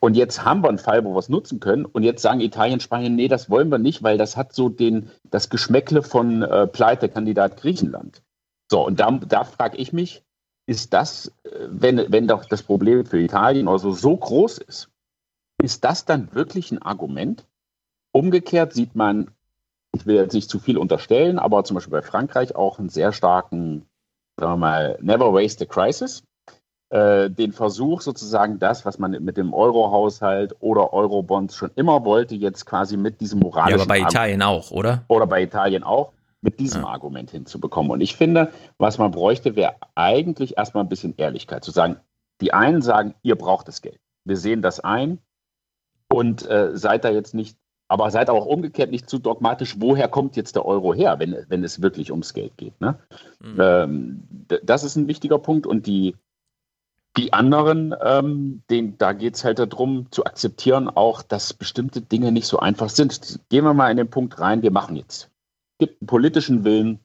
Und 0.00 0.16
jetzt 0.16 0.44
haben 0.44 0.62
wir 0.62 0.70
einen 0.70 0.78
Fall, 0.78 1.04
wo 1.04 1.12
wir 1.14 1.18
es 1.18 1.28
nutzen 1.28 1.60
können. 1.60 1.84
Und 1.84 2.02
jetzt 2.02 2.22
sagen 2.22 2.40
Italien, 2.40 2.80
Spanien, 2.80 3.16
nee, 3.16 3.28
das 3.28 3.50
wollen 3.50 3.68
wir 3.68 3.78
nicht, 3.78 4.02
weil 4.02 4.16
das 4.16 4.36
hat 4.36 4.54
so 4.54 4.70
den, 4.70 5.10
das 5.24 5.50
Geschmäckle 5.50 6.02
von 6.02 6.42
äh, 6.42 6.66
Pleitekandidat 6.66 7.58
Griechenland. 7.58 8.22
So, 8.70 8.86
und 8.86 8.98
da, 8.98 9.10
da 9.10 9.44
frage 9.44 9.76
ich 9.76 9.92
mich, 9.92 10.24
ist 10.66 10.94
das, 10.94 11.32
äh, 11.42 11.50
wenn, 11.68 12.10
wenn 12.10 12.28
doch 12.28 12.46
das 12.46 12.62
Problem 12.62 13.04
für 13.04 13.20
Italien 13.20 13.68
also 13.68 13.92
so 13.92 14.16
groß 14.16 14.58
ist, 14.58 14.88
ist 15.62 15.84
das 15.84 16.06
dann 16.06 16.34
wirklich 16.34 16.72
ein 16.72 16.80
Argument? 16.80 17.46
Umgekehrt 18.12 18.72
sieht 18.72 18.94
man, 18.94 19.30
ich 19.92 20.06
will 20.06 20.16
jetzt 20.16 20.32
nicht 20.32 20.48
zu 20.48 20.58
viel 20.58 20.78
unterstellen, 20.78 21.38
aber 21.38 21.64
zum 21.64 21.74
Beispiel 21.74 21.92
bei 21.92 22.02
Frankreich 22.02 22.56
auch 22.56 22.78
einen 22.78 22.88
sehr 22.88 23.12
starken, 23.12 23.84
sagen 24.40 24.52
wir 24.52 24.56
mal, 24.56 24.98
Never 25.00 25.32
Waste 25.32 25.64
a 25.64 25.66
Crisis. 25.66 26.22
Äh, 26.92 27.30
den 27.30 27.52
Versuch 27.52 28.00
sozusagen 28.00 28.58
das, 28.58 28.84
was 28.84 28.98
man 28.98 29.12
mit 29.22 29.36
dem 29.36 29.54
Euro-Haushalt 29.54 30.56
oder 30.58 30.92
Eurobonds 30.92 31.54
schon 31.54 31.70
immer 31.76 32.04
wollte, 32.04 32.34
jetzt 32.34 32.66
quasi 32.66 32.96
mit 32.96 33.20
diesem 33.20 33.38
Ja, 33.38 33.44
moralischen 33.44 33.80
aber 33.82 33.88
bei 33.88 34.00
Italien 34.00 34.42
auch, 34.42 34.72
oder? 34.72 35.04
oder 35.06 35.28
bei 35.28 35.40
Italien 35.40 35.84
auch, 35.84 36.12
mit 36.40 36.58
diesem 36.58 36.84
Argument 36.84 37.30
hinzubekommen. 37.30 37.92
Und 37.92 38.00
ich 38.00 38.16
finde, 38.16 38.50
was 38.78 38.98
man 38.98 39.12
bräuchte, 39.12 39.54
wäre 39.54 39.76
eigentlich 39.94 40.58
erstmal 40.58 40.82
ein 40.82 40.88
bisschen 40.88 41.14
Ehrlichkeit. 41.16 41.62
Zu 41.62 41.70
sagen, 41.70 42.00
die 42.40 42.52
einen 42.52 42.82
sagen, 42.82 43.14
ihr 43.22 43.36
braucht 43.36 43.68
das 43.68 43.82
Geld. 43.82 44.00
Wir 44.24 44.36
sehen 44.36 44.60
das 44.60 44.80
ein 44.80 45.18
und 46.12 46.44
äh, 46.50 46.76
seid 46.76 47.04
da 47.04 47.10
jetzt 47.10 47.34
nicht, 47.34 47.56
aber 47.90 48.10
seid 48.12 48.30
auch 48.30 48.46
umgekehrt 48.46 48.92
nicht 48.92 49.10
zu 49.10 49.18
dogmatisch, 49.18 49.74
woher 49.80 50.06
kommt 50.06 50.36
jetzt 50.36 50.54
der 50.54 50.64
Euro 50.64 50.94
her, 50.94 51.18
wenn, 51.18 51.36
wenn 51.48 51.64
es 51.64 51.82
wirklich 51.82 52.12
ums 52.12 52.34
Geld 52.34 52.56
geht. 52.56 52.80
Ne? 52.80 52.96
Ähm, 53.58 54.22
d- 54.30 54.60
das 54.62 54.84
ist 54.84 54.94
ein 54.94 55.08
wichtiger 55.08 55.40
Punkt 55.40 55.66
und 55.66 55.88
die, 55.88 56.14
die 57.16 57.32
anderen, 57.32 57.92
ähm, 58.00 58.62
den, 58.70 58.96
da 58.96 59.12
geht 59.12 59.34
es 59.34 59.44
halt 59.44 59.58
darum 59.58 60.06
zu 60.12 60.24
akzeptieren, 60.24 60.88
auch, 60.88 61.22
dass 61.22 61.52
bestimmte 61.52 62.00
Dinge 62.00 62.30
nicht 62.30 62.46
so 62.46 62.60
einfach 62.60 62.90
sind. 62.90 63.40
Gehen 63.48 63.64
wir 63.64 63.74
mal 63.74 63.90
in 63.90 63.96
den 63.96 64.08
Punkt 64.08 64.38
rein, 64.38 64.62
wir 64.62 64.70
machen 64.70 64.94
jetzt. 64.94 65.28
Es 65.72 65.78
gibt 65.86 66.00
einen 66.00 66.06
politischen 66.06 66.62
Willen 66.62 67.00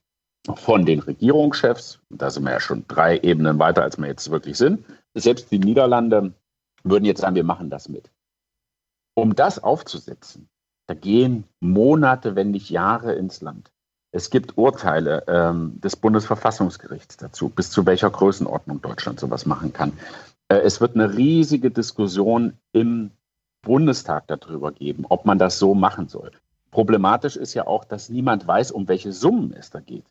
von 0.54 0.86
den 0.86 1.00
Regierungschefs, 1.00 2.00
da 2.12 2.30
sind 2.30 2.44
wir 2.44 2.52
ja 2.52 2.60
schon 2.60 2.86
drei 2.88 3.18
Ebenen 3.18 3.58
weiter, 3.58 3.82
als 3.82 3.98
wir 3.98 4.06
jetzt 4.06 4.30
wirklich 4.30 4.56
sind. 4.56 4.86
Selbst 5.16 5.52
die 5.52 5.58
Niederlande 5.58 6.34
würden 6.84 7.06
jetzt 7.06 7.22
sagen, 7.22 7.36
wir 7.36 7.44
machen 7.44 7.72
das 7.72 7.90
mit. 7.90 8.12
Um 9.16 9.34
das 9.34 9.64
aufzusetzen, 9.64 10.48
da 10.88 10.94
gehen 10.94 11.46
Monate, 11.60 12.36
wenn 12.36 12.52
nicht 12.52 12.70
Jahre 12.70 13.14
ins 13.14 13.42
Land. 13.42 13.72
Es 14.12 14.30
gibt 14.30 14.58
Urteile 14.58 15.24
ähm, 15.28 15.80
des 15.82 15.96
Bundesverfassungsgerichts 15.96 17.18
dazu, 17.18 17.50
bis 17.50 17.70
zu 17.70 17.86
welcher 17.86 18.10
Größenordnung 18.10 18.82
Deutschland 18.82 19.20
sowas 19.20 19.46
machen 19.46 19.74
kann. 19.74 19.94
Äh, 20.48 20.60
es 20.60 20.80
wird 20.80 20.96
eine 20.96 21.18
riesige 21.18 21.72
Diskussion 21.72 22.54
im 22.72 23.12
Bundestag 23.62 24.28
darüber 24.28 24.72
geben, 24.72 25.06
ob 25.10 25.26
man 25.26 25.38
das 25.38 25.60
so 25.60 25.74
machen 25.74 26.08
soll. 26.08 26.32
Problematisch 26.72 27.36
ist 27.36 27.54
ja 27.56 27.68
auch, 27.68 27.84
dass 27.84 28.10
niemand 28.10 28.48
weiß, 28.48 28.72
um 28.72 28.88
welche 28.88 29.12
Summen 29.12 29.54
es 29.54 29.70
da 29.70 29.80
geht. 29.80 30.06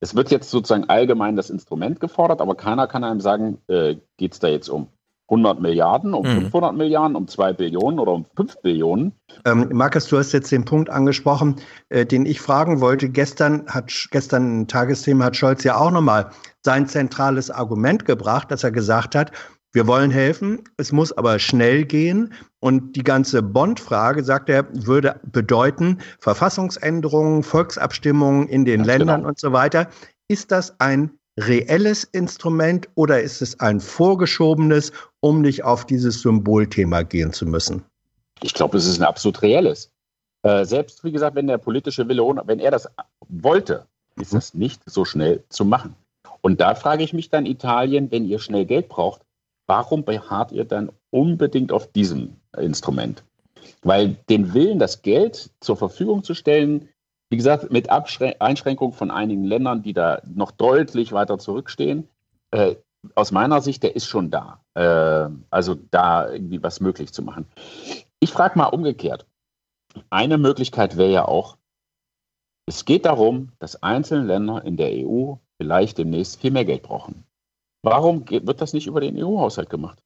Es 0.00 0.14
wird 0.14 0.30
jetzt 0.30 0.50
sozusagen 0.50 0.90
allgemein 0.90 1.36
das 1.36 1.48
Instrument 1.48 2.00
gefordert, 2.00 2.42
aber 2.42 2.56
keiner 2.56 2.86
kann 2.86 3.04
einem 3.04 3.20
sagen, 3.20 3.58
äh, 3.68 3.96
geht 4.18 4.34
es 4.34 4.38
da 4.38 4.48
jetzt 4.48 4.68
um 4.68 4.88
100 5.28 5.60
Milliarden, 5.60 6.14
um 6.14 6.24
Mhm. 6.24 6.42
500 6.42 6.76
Milliarden, 6.76 7.16
um 7.16 7.26
2 7.26 7.52
Billionen 7.52 7.98
oder 7.98 8.12
um 8.12 8.26
5 8.36 8.60
Billionen. 8.62 9.12
Ähm, 9.44 9.68
Markus, 9.72 10.06
du 10.08 10.18
hast 10.18 10.32
jetzt 10.32 10.52
den 10.52 10.64
Punkt 10.64 10.88
angesprochen, 10.88 11.56
äh, 11.88 12.06
den 12.06 12.26
ich 12.26 12.40
fragen 12.40 12.80
wollte. 12.80 13.08
Gestern 13.08 13.66
hat 13.66 13.92
gestern 14.10 14.60
ein 14.60 14.68
Tagesthema 14.68 15.24
hat 15.24 15.36
Scholz 15.36 15.64
ja 15.64 15.76
auch 15.76 15.90
nochmal 15.90 16.30
sein 16.64 16.86
zentrales 16.86 17.50
Argument 17.50 18.04
gebracht, 18.04 18.50
dass 18.50 18.64
er 18.64 18.70
gesagt 18.70 19.14
hat, 19.14 19.32
wir 19.72 19.86
wollen 19.86 20.10
helfen, 20.10 20.60
es 20.78 20.90
muss 20.90 21.12
aber 21.12 21.38
schnell 21.38 21.84
gehen. 21.84 22.32
Und 22.60 22.96
die 22.96 23.04
ganze 23.04 23.42
Bond-Frage, 23.42 24.24
sagt 24.24 24.48
er, 24.48 24.66
würde 24.72 25.20
bedeuten 25.30 25.98
Verfassungsänderungen, 26.18 27.42
Volksabstimmungen 27.42 28.48
in 28.48 28.64
den 28.64 28.78
Ganz 28.78 28.86
Ländern 28.86 29.16
genau. 29.18 29.28
und 29.28 29.38
so 29.38 29.52
weiter. 29.52 29.88
Ist 30.28 30.50
das 30.50 30.80
ein 30.80 31.15
reelles 31.38 32.04
Instrument 32.04 32.88
oder 32.94 33.20
ist 33.20 33.42
es 33.42 33.58
ein 33.60 33.80
vorgeschobenes, 33.80 34.92
um 35.20 35.42
nicht 35.42 35.64
auf 35.64 35.84
dieses 35.84 36.22
Symbolthema 36.22 37.02
gehen 37.02 37.32
zu 37.32 37.46
müssen? 37.46 37.84
Ich 38.42 38.54
glaube, 38.54 38.78
es 38.78 38.86
ist 38.86 39.00
ein 39.00 39.06
absolut 39.06 39.42
reelles. 39.42 39.90
Äh, 40.42 40.64
selbst, 40.64 41.04
wie 41.04 41.12
gesagt, 41.12 41.36
wenn 41.36 41.46
der 41.46 41.58
politische 41.58 42.08
Wille, 42.08 42.22
wenn 42.46 42.60
er 42.60 42.70
das 42.70 42.88
wollte, 43.28 43.86
ist 44.20 44.34
das 44.34 44.54
nicht 44.54 44.82
so 44.86 45.04
schnell 45.04 45.44
zu 45.48 45.64
machen. 45.64 45.94
Und 46.40 46.60
da 46.60 46.74
frage 46.74 47.02
ich 47.02 47.12
mich 47.12 47.28
dann, 47.28 47.46
Italien, 47.46 48.10
wenn 48.10 48.24
ihr 48.24 48.38
schnell 48.38 48.64
Geld 48.64 48.88
braucht, 48.88 49.22
warum 49.66 50.04
beharrt 50.04 50.52
ihr 50.52 50.64
dann 50.64 50.90
unbedingt 51.10 51.72
auf 51.72 51.90
diesem 51.92 52.36
Instrument? 52.56 53.24
Weil 53.82 54.16
den 54.28 54.54
Willen, 54.54 54.78
das 54.78 55.02
Geld 55.02 55.50
zur 55.60 55.76
Verfügung 55.76 56.22
zu 56.22 56.34
stellen, 56.34 56.88
wie 57.30 57.36
gesagt, 57.36 57.70
mit 57.70 57.90
Abschrän- 57.90 58.40
Einschränkung 58.40 58.92
von 58.92 59.10
einigen 59.10 59.44
Ländern, 59.44 59.82
die 59.82 59.92
da 59.92 60.20
noch 60.24 60.50
deutlich 60.50 61.12
weiter 61.12 61.38
zurückstehen, 61.38 62.08
äh, 62.52 62.76
aus 63.14 63.32
meiner 63.32 63.60
Sicht, 63.60 63.82
der 63.82 63.94
ist 63.96 64.06
schon 64.06 64.30
da. 64.30 64.64
Äh, 64.74 65.28
also 65.50 65.74
da 65.90 66.30
irgendwie 66.30 66.62
was 66.62 66.80
möglich 66.80 67.12
zu 67.12 67.22
machen. 67.22 67.46
Ich 68.20 68.32
frage 68.32 68.58
mal 68.58 68.66
umgekehrt. 68.66 69.26
Eine 70.10 70.38
Möglichkeit 70.38 70.96
wäre 70.96 71.12
ja 71.12 71.24
auch, 71.26 71.56
es 72.66 72.84
geht 72.84 73.06
darum, 73.06 73.52
dass 73.58 73.82
einzelne 73.82 74.26
Länder 74.26 74.64
in 74.64 74.76
der 74.76 74.90
EU 74.92 75.34
vielleicht 75.56 75.98
demnächst 75.98 76.40
viel 76.40 76.50
mehr 76.50 76.64
Geld 76.64 76.82
brauchen. 76.82 77.24
Warum 77.82 78.28
wird 78.28 78.60
das 78.60 78.72
nicht 78.72 78.88
über 78.88 79.00
den 79.00 79.16
EU-Haushalt 79.16 79.70
gemacht? 79.70 80.02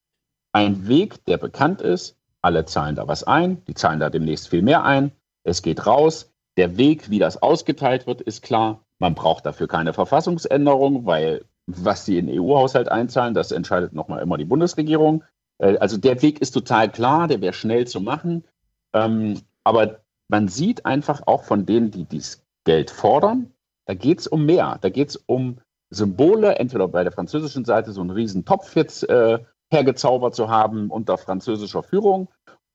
Ein 0.52 0.87
Weg, 0.87 1.24
der 1.24 1.38
bekannt 1.38 1.80
ist, 1.80 2.16
alle 2.42 2.66
zahlen 2.66 2.96
da 2.96 3.09
was 3.09 3.24
ein, 3.24 3.64
die 3.64 3.74
zahlen 3.74 4.00
da 4.00 4.11
demnächst 4.11 4.48
viel 4.48 4.62
mehr 4.62 4.85
ein, 4.85 5.12
es 5.44 5.62
geht 5.62 5.87
raus. 5.87 6.30
Der 6.56 6.76
Weg, 6.76 7.10
wie 7.10 7.18
das 7.18 7.42
ausgeteilt 7.42 8.06
wird, 8.06 8.20
ist 8.20 8.42
klar. 8.42 8.84
Man 8.98 9.14
braucht 9.14 9.46
dafür 9.46 9.68
keine 9.68 9.92
Verfassungsänderung, 9.92 11.06
weil 11.06 11.44
was 11.66 12.04
die 12.04 12.18
in 12.18 12.26
den 12.26 12.40
EU-Haushalt 12.40 12.88
einzahlen, 12.88 13.34
das 13.34 13.52
entscheidet 13.52 13.92
nochmal 13.92 14.22
immer 14.22 14.36
die 14.36 14.44
Bundesregierung. 14.44 15.24
Äh, 15.58 15.78
Also 15.78 15.96
der 15.96 16.20
Weg 16.22 16.40
ist 16.40 16.50
total 16.52 16.90
klar, 16.90 17.28
der 17.28 17.40
wäre 17.40 17.52
schnell 17.52 17.86
zu 17.86 18.00
machen. 18.00 18.44
Ähm, 18.92 19.40
aber 19.64 20.00
man 20.28 20.48
sieht 20.48 20.86
einfach 20.86 21.22
auch 21.26 21.44
von 21.44 21.66
denen, 21.66 21.90
die 21.90 22.04
dieses 22.04 22.44
Geld 22.64 22.90
fordern, 22.90 23.52
da 23.86 23.94
geht 23.94 24.20
es 24.20 24.26
um 24.26 24.46
mehr. 24.46 24.78
Da 24.80 24.88
geht 24.88 25.10
es 25.10 25.16
um 25.16 25.58
Symbole, 25.90 26.56
entweder 26.56 26.86
bei 26.88 27.02
der 27.02 27.12
französischen 27.12 27.64
Seite 27.64 27.92
so 27.92 28.00
einen 28.00 28.10
riesen 28.10 28.44
Topf 28.44 28.76
jetzt 28.76 29.08
äh, 29.08 29.38
hergezaubert 29.70 30.34
zu 30.34 30.48
haben 30.48 30.90
unter 30.90 31.18
französischer 31.18 31.82
Führung 31.82 32.28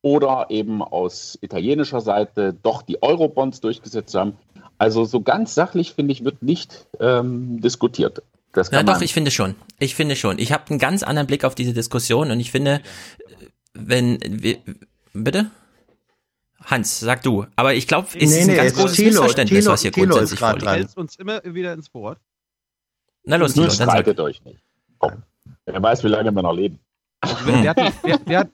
oder 0.06 0.46
eben 0.50 0.84
aus 0.84 1.36
italienischer 1.42 2.00
Seite 2.00 2.56
doch 2.62 2.84
die 2.84 3.02
Eurobonds 3.02 3.60
durchgesetzt 3.60 4.12
zu 4.12 4.20
haben. 4.20 4.38
Also 4.78 5.04
so 5.04 5.22
ganz 5.22 5.56
sachlich, 5.56 5.94
finde 5.94 6.12
ich, 6.12 6.24
wird 6.24 6.44
nicht 6.44 6.86
ähm, 7.00 7.60
diskutiert. 7.60 8.22
Das 8.54 8.70
Ja, 8.70 8.78
kann 8.78 8.86
doch, 8.86 8.94
man, 8.94 9.02
ich 9.04 9.14
finde 9.16 9.32
schon. 9.32 9.56
Ich 9.80 9.96
finde 9.96 10.16
schon. 10.16 10.38
Ich 10.38 10.52
habe 10.52 10.66
einen 10.70 10.78
ganz 10.78 11.02
anderen 11.02 11.26
Blick 11.26 11.44
auf 11.44 11.56
diese 11.56 11.74
Diskussion 11.74 12.30
und 12.30 12.40
ich 12.40 12.52
finde, 12.52 12.82
wenn 13.74 14.20
wir, 14.22 14.60
bitte? 15.14 15.50
Hans, 16.64 17.00
sag 17.00 17.24
du. 17.24 17.48
Aber 17.56 17.74
ich 17.74 17.88
glaube, 17.88 18.08
es 18.10 18.14
Nee, 18.16 18.24
ist 18.26 18.40
ein 18.42 18.48
nee, 18.48 18.56
ganz 18.58 18.76
großes 18.76 18.96
Thilo- 18.98 19.10
Missverständnis, 19.10 19.64
Thilo- 19.66 19.72
was 19.74 19.82
hier 19.82 19.92
Thilo 19.92 20.08
grundsätzlich 20.10 20.40
vorliegt. 20.40 20.66
dran. 20.66 20.74
Stellst 20.76 20.98
uns 20.98 21.16
immer 21.16 21.42
wieder 21.46 21.74
ins 21.74 21.92
Wort. 21.96 22.20
Na 23.24 23.38
los, 23.38 23.56
Nur 23.56 23.66
Thilo, 23.66 23.78
dann 23.78 23.88
sag. 23.88 23.90
streitet 23.96 24.20
euch 24.20 24.44
nicht. 24.46 24.60
Komm. 25.00 25.24
Wer 25.66 25.82
weiß, 25.82 26.04
wie 26.04 26.10
lange 26.10 26.32
wir 26.32 26.42
noch 26.44 26.54
leben. 26.54 26.80
Also 27.22 27.36
wir, 27.48 27.64
wir, 27.64 27.70
hatten, 27.72 27.94
wir, 28.04 28.20
wir, 28.26 28.40
hatten- 28.40 28.52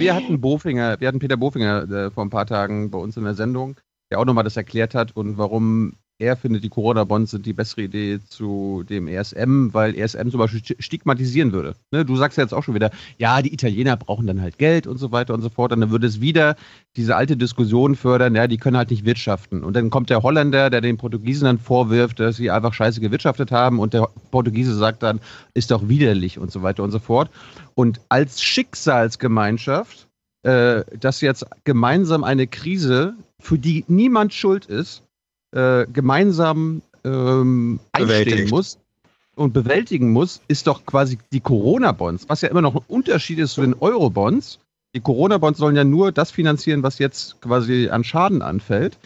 wir 0.00 0.14
hatten 0.14 0.40
Bofinger, 0.40 1.00
wir 1.00 1.08
hatten 1.08 1.18
Peter 1.18 1.36
Bofinger 1.36 1.90
äh, 1.90 2.10
vor 2.10 2.24
ein 2.24 2.30
paar 2.30 2.46
Tagen 2.46 2.90
bei 2.90 2.98
uns 2.98 3.16
in 3.16 3.24
der 3.24 3.34
Sendung, 3.34 3.80
der 4.10 4.18
auch 4.18 4.24
nochmal 4.24 4.44
das 4.44 4.56
erklärt 4.56 4.94
hat 4.94 5.14
und 5.14 5.38
warum 5.38 5.94
er 6.20 6.36
findet, 6.36 6.64
die 6.64 6.68
Corona-Bonds 6.68 7.30
sind 7.30 7.46
die 7.46 7.52
bessere 7.52 7.82
Idee 7.82 8.18
zu 8.28 8.82
dem 8.88 9.06
ESM, 9.06 9.68
weil 9.72 9.96
ESM 9.96 10.30
zum 10.30 10.40
Beispiel 10.40 10.60
sti- 10.60 10.82
stigmatisieren 10.82 11.52
würde. 11.52 11.76
Ne? 11.92 12.04
Du 12.04 12.16
sagst 12.16 12.36
ja 12.36 12.42
jetzt 12.42 12.52
auch 12.52 12.64
schon 12.64 12.74
wieder, 12.74 12.90
ja, 13.18 13.40
die 13.40 13.54
Italiener 13.54 13.96
brauchen 13.96 14.26
dann 14.26 14.40
halt 14.42 14.58
Geld 14.58 14.88
und 14.88 14.98
so 14.98 15.12
weiter 15.12 15.32
und 15.32 15.42
so 15.42 15.48
fort. 15.48 15.72
Und 15.72 15.80
dann 15.80 15.90
würde 15.90 16.08
es 16.08 16.20
wieder 16.20 16.56
diese 16.96 17.14
alte 17.14 17.36
Diskussion 17.36 17.94
fördern, 17.94 18.34
ja, 18.34 18.48
die 18.48 18.56
können 18.56 18.76
halt 18.76 18.90
nicht 18.90 19.04
wirtschaften. 19.04 19.62
Und 19.62 19.76
dann 19.76 19.90
kommt 19.90 20.10
der 20.10 20.22
Holländer, 20.24 20.70
der 20.70 20.80
den 20.80 20.96
Portugiesen 20.96 21.44
dann 21.44 21.58
vorwirft, 21.58 22.18
dass 22.18 22.36
sie 22.36 22.50
einfach 22.50 22.74
scheiße 22.74 23.00
gewirtschaftet 23.00 23.52
haben 23.52 23.78
und 23.78 23.94
der 23.94 24.08
Portugiese 24.32 24.74
sagt 24.74 25.04
dann, 25.04 25.20
ist 25.54 25.70
doch 25.70 25.88
widerlich 25.88 26.38
und 26.38 26.50
so 26.50 26.62
weiter 26.62 26.82
und 26.82 26.90
so 26.90 26.98
fort. 26.98 27.30
Und 27.76 28.00
als 28.08 28.42
Schicksalsgemeinschaft, 28.42 30.08
äh, 30.42 30.82
dass 30.98 31.20
jetzt 31.20 31.46
gemeinsam 31.62 32.24
eine 32.24 32.48
Krise, 32.48 33.14
für 33.40 33.56
die 33.56 33.84
niemand 33.86 34.34
schuld 34.34 34.66
ist, 34.66 35.04
äh, 35.52 35.86
gemeinsam 35.86 36.82
ähm, 37.04 37.80
einstehen 37.92 38.48
muss 38.50 38.78
und 39.34 39.52
bewältigen 39.52 40.12
muss, 40.12 40.40
ist 40.48 40.66
doch 40.66 40.84
quasi 40.84 41.18
die 41.32 41.40
Corona-Bonds, 41.40 42.28
was 42.28 42.42
ja 42.42 42.48
immer 42.48 42.62
noch 42.62 42.74
ein 42.74 42.84
Unterschied 42.88 43.38
ist 43.38 43.54
zu 43.54 43.60
den 43.60 43.74
Euro-Bonds. 43.74 44.58
Die 44.94 45.00
Corona-Bonds 45.00 45.58
sollen 45.58 45.76
ja 45.76 45.84
nur 45.84 46.12
das 46.12 46.30
finanzieren, 46.30 46.82
was 46.82 46.98
jetzt 46.98 47.40
quasi 47.40 47.88
an 47.88 48.04
Schaden 48.04 48.42
anfällt. 48.42 48.98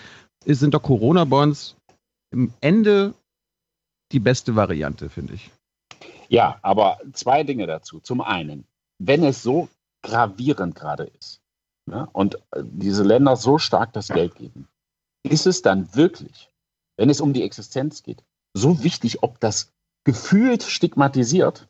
Es 0.45 0.59
sind 0.59 0.75
doch 0.75 0.83
Corona-Bonds 0.83 1.77
im 2.31 2.53
Ende 2.61 3.15
die 4.13 4.21
beste 4.21 4.57
Variante, 4.57 5.11
finde 5.11 5.35
ich. 5.35 5.51
Ja, 6.29 6.59
aber 6.63 6.99
zwei 7.13 7.45
Dinge 7.45 7.67
dazu. 7.67 8.01
Zum 8.01 8.21
einen, 8.21 8.65
wenn 8.99 9.23
es 9.23 9.43
so 9.43 9.69
gravierend 10.03 10.75
gerade 10.75 11.05
ist 11.19 11.41
ne, 11.87 12.09
und 12.13 12.37
äh, 12.53 12.63
diese 12.65 13.03
Länder 13.03 13.37
so 13.37 13.59
stark 13.59 13.93
das 13.93 14.09
Geld 14.09 14.35
geben, 14.37 14.69
ist 15.23 15.47
es 15.47 15.63
dann 15.63 15.95
wirklich, 15.95 16.51
wenn 16.97 17.11
es 17.11 17.21
um 17.21 17.33
die 17.33 17.43
Existenz 17.43 18.03
geht, 18.03 18.23
so 18.55 18.83
wichtig, 18.83 19.23
ob 19.23 19.41
das 19.41 19.73
gefühlt 20.05 20.63
stigmatisiert? 20.63 21.69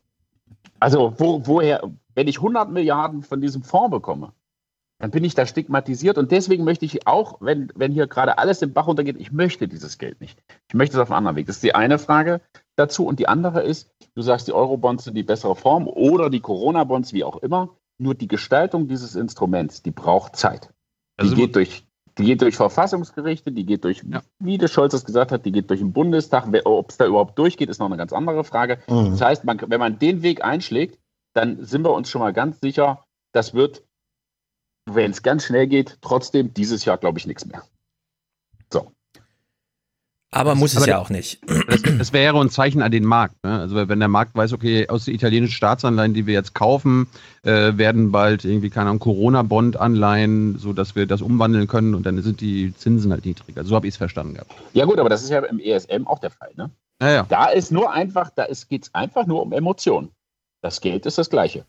Also 0.81 1.15
wo, 1.19 1.47
woher, 1.47 1.91
wenn 2.15 2.29
ich 2.29 2.39
100 2.39 2.71
Milliarden 2.71 3.23
von 3.23 3.41
diesem 3.41 3.63
Fonds 3.63 3.91
bekomme, 3.91 4.33
dann 4.99 5.11
bin 5.11 5.25
ich 5.25 5.35
da 5.35 5.47
stigmatisiert 5.47 6.17
und 6.17 6.31
deswegen 6.31 6.63
möchte 6.65 6.85
ich 6.85 7.07
auch, 7.09 7.39
wenn, 7.41 7.73
wenn 7.75 7.93
hier 7.93 8.07
gerade 8.07 8.39
alles 8.39 8.63
im 8.63 8.73
Bach 8.73 8.87
runtergeht, 8.87 9.17
ich 9.19 9.33
möchte 9.33 9.67
dieses 9.67 9.99
Geld 9.99 10.21
nicht. 10.21 10.41
Ich 10.69 10.75
möchte 10.75 10.97
es 10.97 11.03
auf 11.03 11.11
einem 11.11 11.19
anderen 11.19 11.37
Weg. 11.37 11.47
Das 11.47 11.57
ist 11.57 11.65
die 11.65 11.75
eine 11.75 11.99
Frage 11.99 12.41
dazu. 12.77 13.05
Und 13.07 13.19
die 13.19 13.27
andere 13.27 13.63
ist, 13.63 13.91
du 14.15 14.23
sagst, 14.23 14.47
die 14.47 14.53
Eurobonds 14.53 15.05
sind 15.05 15.15
die 15.17 15.25
bessere 15.25 15.57
Form 15.57 15.89
oder 15.89 16.31
die 16.31 16.39
Corona-Bonds, 16.41 17.13
wie 17.13 17.25
auch 17.25 17.37
immer. 17.39 17.71
Nur 17.99 18.15
die 18.15 18.29
Gestaltung 18.29 18.87
dieses 18.87 19.17
Instruments, 19.17 19.83
die 19.83 19.91
braucht 19.91 20.37
Zeit. 20.37 20.73
Die 21.19 21.25
Also- 21.25 21.35
geht 21.37 21.57
durch, 21.57 21.85
die 22.19 22.25
geht 22.25 22.43
durch 22.43 22.57
Verfassungsgerichte, 22.57 23.53
die 23.53 23.65
geht 23.65 23.85
durch, 23.85 24.03
Ja. 24.07 24.23
wie 24.39 24.59
der 24.59 24.69
Scholz 24.69 24.93
es 24.95 25.05
gesagt 25.05 25.33
hat, 25.33 25.45
die 25.47 25.53
geht 25.53 25.71
durch 25.71 25.81
den 25.81 25.93
Bundestag. 25.93 26.47
Ob 26.65 26.91
es 26.91 26.97
da 26.99 27.07
überhaupt 27.07 27.39
durchgeht, 27.39 27.69
ist 27.69 27.79
noch 27.79 27.87
eine 27.87 27.97
ganz 27.97 28.13
andere 28.13 28.45
Frage. 28.45 28.79
Mhm. 28.89 29.13
Das 29.13 29.21
heißt, 29.21 29.45
man, 29.45 29.61
wenn 29.67 29.81
man 29.81 29.99
den 29.99 30.23
Weg 30.23 30.45
einschlägt, 30.45 30.99
dann 31.35 31.65
sind 31.65 31.83
wir 31.85 31.93
uns 31.93 32.11
schon 32.11 32.21
mal 32.21 32.33
ganz 32.33 32.61
sicher, 32.61 33.05
das 33.33 33.55
wird, 33.55 33.83
wenn 34.85 35.11
es 35.11 35.23
ganz 35.23 35.45
schnell 35.45 35.67
geht, 35.67 35.99
trotzdem 36.03 36.53
dieses 36.53 36.85
Jahr, 36.85 36.99
glaube 36.99 37.19
ich, 37.19 37.27
nichts 37.27 37.47
mehr. 37.47 37.63
Aber 40.35 40.55
muss 40.55 40.71
es 40.73 40.79
Aber 40.79 40.87
ja 40.87 40.95
der- 40.95 41.01
auch 41.03 41.11
nicht. 41.11 41.41
Das, 41.69 41.83
das 41.83 42.13
wäre 42.15 42.41
ein 42.41 42.49
Zeichen 42.49 42.81
an 42.81 42.91
den 42.91 43.05
Markt. 43.05 43.35
Ne? 43.45 43.61
Also 43.61 43.77
wenn 43.89 43.99
der 43.99 44.09
Markt 44.09 44.35
weiß, 44.35 44.55
okay, 44.55 44.89
aus 44.89 45.05
den 45.05 45.15
italienischen 45.15 45.53
Staatsanleihen, 45.53 46.15
die 46.15 46.27
wir 46.27 46.33
jetzt 46.35 46.55
kaufen, 46.55 47.07
äh, 47.43 47.77
werden 47.77 48.13
bald 48.13 48.45
irgendwie, 48.45 48.71
keine 48.71 48.89
Ahnung, 48.89 49.01
Corona-Bond-Anleihen, 49.01 50.59
so 50.59 50.73
dass 50.73 50.97
wir 50.97 51.07
das 51.07 51.23
umwandeln 51.23 51.67
können 51.67 51.95
und 51.95 52.05
dann 52.07 52.21
sind 52.23 52.41
die 52.41 52.75
Zinsen 52.77 53.13
halt 53.13 53.25
niedriger. 53.25 53.65
So 53.65 53.75
habe 53.77 53.87
ich 53.87 53.95
es 53.95 53.99
verstanden 53.99 54.35
gehabt. 54.35 54.53
Ja 54.73 54.85
gut, 54.87 54.99
aber 54.99 55.09
das 55.09 55.23
ist 55.23 55.31
ja 55.31 55.41
im 55.41 55.59
ESM 55.59 56.07
auch 56.07 56.19
der 56.19 56.31
Fall. 56.31 56.51
Ne? 56.57 56.71
Naja. 56.99 57.27
Da 57.29 57.47
ist 57.47 57.71
nur 57.73 57.93
einfach, 57.93 58.31
da 58.35 58.47
geht 58.69 58.85
es 58.85 58.95
einfach 58.95 59.27
nur 59.27 59.43
um 59.43 59.53
Emotionen. 59.53 60.11
Das 60.63 60.81
Geld 60.81 61.07
ist 61.07 61.19
das 61.19 61.29
gleiche. 61.31 61.65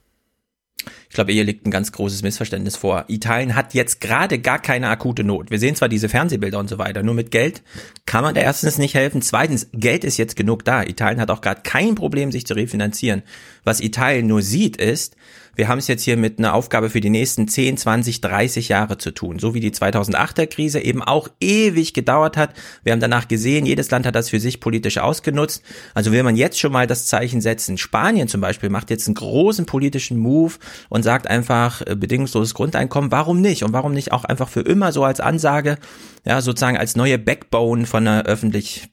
Ich 1.10 1.16
glaube, 1.16 1.32
hier 1.32 1.44
liegt 1.44 1.66
ein 1.66 1.72
ganz 1.72 1.92
großes 1.92 2.24
Missverständnis 2.24 2.76
vor. 2.76 3.06
Italien 3.08 3.56
hat 3.56 3.74
jetzt 3.74 4.02
gerade 4.02 4.40
gar 4.40 4.60
keine 4.60 4.90
akute 4.90 5.24
Not. 5.24 5.52
Wir 5.52 5.60
sehen 5.60 5.76
zwar 5.76 5.90
diese 5.90 6.10
Fernsehbilder 6.10 6.60
und 6.60 6.70
so 6.70 6.78
weiter, 6.78 7.04
nur 7.04 7.14
mit 7.14 7.32
Geld 7.32 7.62
kann 8.06 8.24
man 8.24 8.36
da 8.36 8.42
erstens 8.42 8.78
nicht 8.78 8.96
helfen. 8.96 9.22
Zweitens, 9.22 9.70
Geld 9.74 10.04
ist 10.04 10.18
jetzt 10.18 10.36
genug 10.36 10.66
da. 10.66 10.84
Italien 10.84 11.22
hat 11.22 11.32
auch 11.32 11.42
gerade 11.42 11.62
kein 11.64 11.96
Problem, 11.96 12.32
sich 12.32 12.46
zu 12.46 12.56
refinanzieren. 12.56 13.24
Was 13.64 13.80
Italien 13.80 14.28
nur 14.28 14.42
sieht, 14.42 14.78
ist, 14.78 15.16
wir 15.56 15.68
haben 15.68 15.78
es 15.78 15.88
jetzt 15.88 16.04
hier 16.04 16.18
mit 16.18 16.40
einer 16.40 16.54
Aufgabe 16.54 16.90
für 16.90 17.00
die 17.00 17.10
nächsten 17.10 17.48
10, 17.48 17.78
20, 17.78 18.22
30 18.22 18.70
Jahre 18.70 18.98
zu 18.98 19.12
tun. 19.12 19.38
So 19.40 19.54
wie 19.54 19.60
die 19.60 19.72
2008er 19.72 20.48
Krise 20.48 20.80
eben 20.80 21.04
auch 21.04 21.28
ewig 21.40 21.94
gedauert 21.94 22.38
hat. 22.38 22.54
Wir 22.84 22.92
haben 22.92 23.00
danach 23.00 23.28
gesehen, 23.28 23.66
jedes 23.66 23.92
Land 23.92 24.06
hat 24.06 24.16
das 24.16 24.30
für 24.30 24.40
sich 24.40 24.60
politisch 24.60 24.98
ausgenutzt. 24.98 25.64
Also 25.94 26.12
will 26.12 26.24
man 26.24 26.36
jetzt 26.36 26.60
schon 26.60 26.72
mal 26.72 26.88
das 26.88 27.06
Zeichen 27.06 27.42
setzen. 27.42 27.78
Spanien 27.78 28.28
zum 28.28 28.42
Beispiel 28.42 28.70
macht 28.70 28.90
jetzt 28.90 29.08
einen 29.08 29.16
großen 29.16 29.66
politischen 29.66 30.18
Move 30.18 30.54
und 30.90 31.04
sagt 31.04 31.28
einfach 31.28 31.82
äh, 31.86 31.96
bedingungsloses 31.96 32.54
Grundeinkommen. 32.56 33.12
Warum 33.12 33.40
nicht? 33.40 33.64
Und 33.64 33.74
warum 33.74 33.94
nicht 33.94 34.12
auch 34.12 34.24
einfach 34.24 34.50
für 34.50 34.62
immer 34.62 34.92
so 34.92 35.04
als 35.04 35.20
Ansage, 35.20 35.78
ja, 36.26 36.42
sozusagen 36.42 36.78
als 36.78 36.96
neue 36.96 37.20
Backbone 37.20 37.86
von 37.86 38.08
einer 38.08 38.24
öffentlich 38.26 38.90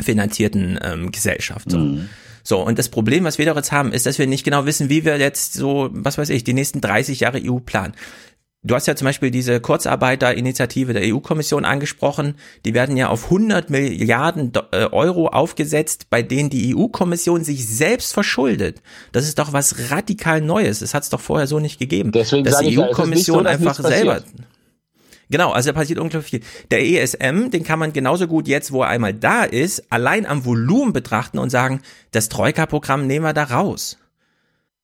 finanzierten 0.00 0.78
ähm, 0.82 1.12
Gesellschaft. 1.12 1.70
So. 1.70 1.78
So, 2.42 2.60
und 2.60 2.78
das 2.78 2.88
Problem, 2.88 3.24
was 3.24 3.38
wir 3.38 3.46
doch 3.46 3.56
jetzt 3.56 3.72
haben, 3.72 3.92
ist, 3.92 4.06
dass 4.06 4.18
wir 4.18 4.26
nicht 4.26 4.44
genau 4.44 4.66
wissen, 4.66 4.88
wie 4.88 5.04
wir 5.04 5.18
jetzt 5.18 5.54
so, 5.54 5.88
was 5.92 6.18
weiß 6.18 6.30
ich, 6.30 6.44
die 6.44 6.54
nächsten 6.54 6.80
30 6.80 7.20
Jahre 7.20 7.40
EU 7.44 7.58
planen. 7.58 7.94
Du 8.62 8.74
hast 8.74 8.86
ja 8.86 8.94
zum 8.94 9.06
Beispiel 9.06 9.30
diese 9.30 9.58
Kurzarbeiterinitiative 9.58 10.92
der 10.92 11.02
EU-Kommission 11.14 11.64
angesprochen. 11.64 12.34
Die 12.66 12.74
werden 12.74 12.94
ja 12.98 13.08
auf 13.08 13.24
100 13.24 13.70
Milliarden 13.70 14.52
äh, 14.72 14.84
Euro 14.92 15.28
aufgesetzt, 15.28 16.08
bei 16.10 16.22
denen 16.22 16.50
die 16.50 16.76
EU-Kommission 16.76 17.42
sich 17.42 17.66
selbst 17.66 18.12
verschuldet. 18.12 18.82
Das 19.12 19.24
ist 19.24 19.38
doch 19.38 19.54
was 19.54 19.90
radikal 19.90 20.42
Neues. 20.42 20.80
Das 20.80 20.92
hat 20.92 21.04
es 21.04 21.08
doch 21.08 21.20
vorher 21.20 21.46
so 21.46 21.58
nicht 21.58 21.78
gegeben. 21.78 22.12
Deswegen 22.12 22.44
dass 22.44 22.58
die 22.58 22.66
nicht 22.66 22.74
so, 22.76 22.82
EU-Kommission 22.82 23.44
dass 23.44 23.54
einfach 23.54 23.76
selber 23.76 24.14
passiert. 24.16 24.34
Genau, 25.30 25.52
also 25.52 25.70
da 25.70 25.78
passiert 25.78 26.00
unglaublich 26.00 26.30
viel. 26.30 26.40
Der 26.70 26.84
ESM, 26.84 27.50
den 27.50 27.62
kann 27.62 27.78
man 27.78 27.92
genauso 27.92 28.26
gut 28.26 28.48
jetzt, 28.48 28.72
wo 28.72 28.82
er 28.82 28.88
einmal 28.88 29.14
da 29.14 29.44
ist, 29.44 29.90
allein 29.92 30.26
am 30.26 30.44
Volumen 30.44 30.92
betrachten 30.92 31.38
und 31.38 31.50
sagen, 31.50 31.82
das 32.10 32.28
Troika-Programm 32.28 33.06
nehmen 33.06 33.24
wir 33.24 33.32
da 33.32 33.44
raus. 33.44 33.96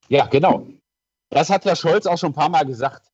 Ja, 0.09 0.27
genau. 0.27 0.69
Das 1.31 1.51
hat 1.51 1.65
ja 1.65 1.75
Scholz 1.75 2.07
auch 2.07 2.17
schon 2.17 2.31
ein 2.31 2.35
paar 2.35 2.49
Mal 2.49 2.65
gesagt. 2.65 3.11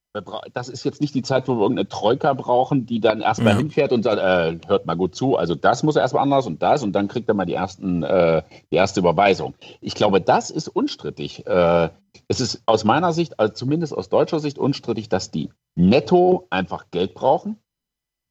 Das 0.53 0.69
ist 0.69 0.85
jetzt 0.85 1.01
nicht 1.01 1.15
die 1.15 1.23
Zeit, 1.23 1.49
wo 1.49 1.55
wir 1.55 1.63
irgendeine 1.63 1.89
Troika 1.89 2.35
brauchen, 2.35 2.85
die 2.85 3.01
dann 3.01 3.23
erstmal 3.23 3.55
Ja. 3.55 3.59
hinfährt 3.59 3.93
und 3.93 4.03
sagt, 4.03 4.19
äh, 4.21 4.59
hört 4.69 4.85
mal 4.85 4.95
gut 4.95 5.15
zu, 5.15 5.37
also 5.37 5.55
das 5.55 5.83
muss 5.83 5.97
erstmal 5.97 6.23
anders 6.23 6.47
und 6.47 6.63
das 6.63 6.83
und 6.83 6.93
dann 6.93 7.09
kriegt 7.09 7.29
er 7.29 7.35
mal 7.35 7.47
die 7.47 7.55
ersten, 7.55 8.03
äh, 8.03 8.43
die 8.71 8.77
erste 8.77 9.01
Überweisung. 9.01 9.55
Ich 9.81 9.95
glaube, 9.95 10.21
das 10.21 10.51
ist 10.51 10.69
unstrittig. 10.69 11.47
Äh, 11.47 11.89
es 12.29 12.41
ist 12.41 12.63
aus 12.67 12.85
meiner 12.85 13.15
Sicht, 13.15 13.41
also 13.41 13.55
zumindest 13.55 13.95
aus 13.97 14.11
deutscher 14.11 14.39
Sicht, 14.39 14.59
unstrittig, 14.59 15.09
dass 15.09 15.31
die 15.31 15.51
netto 15.77 16.47
einfach 16.51 16.91
Geld 16.91 17.15
brauchen 17.15 17.57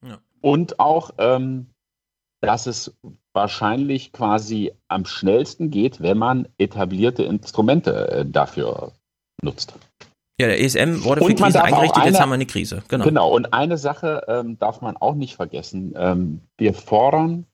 Ja. 0.06 0.20
und 0.42 0.80
auch, 0.80 1.10
ähm, 1.18 1.72
dass 2.42 2.68
es 2.68 2.96
wahrscheinlich 3.34 4.12
quasi 4.12 4.72
am 4.88 5.06
schnellsten 5.06 5.72
geht, 5.72 6.00
wenn 6.00 6.20
man 6.20 6.48
etablierte 6.60 7.24
Instrumente 7.24 8.08
äh, 8.12 8.26
dafür 8.26 8.92
nutzt. 9.42 9.74
Ja, 10.42 10.48
der 10.48 10.60
ESM 10.60 11.04
wurde 11.04 11.22
für 11.22 11.28
Und 11.28 11.40
man 11.40 11.52
Krise 11.52 11.54
darf 11.60 11.62
auch 11.62 11.68
eingerichtet, 11.68 12.04
jetzt 12.06 12.16
eine- 12.16 12.20
haben 12.20 12.30
wir 12.30 12.34
eine 12.36 12.46
Krise. 12.46 12.84
Genau. 12.88 13.06
Genau, 13.06 13.30
und 13.32 13.54
eine 13.54 13.78
Sache 13.78 14.24
ähm, 14.28 14.58
darf 14.60 14.82
man 14.82 14.98
auch 14.98 15.16
nicht 15.16 15.36
vergessen. 15.36 15.94
Ähm, 15.96 16.42
wir 16.58 16.74
fordern 16.74 17.46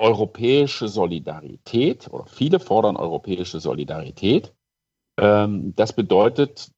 europäische 0.00 0.88
Solidarität, 0.88 2.08
oder 2.10 2.26
viele 2.26 2.58
fordern 2.58 2.96
europäische 2.96 3.60
Solidarität. 3.60 4.52
Ähm, 5.20 5.74
das 5.76 5.92
bedeutet, 5.92 6.70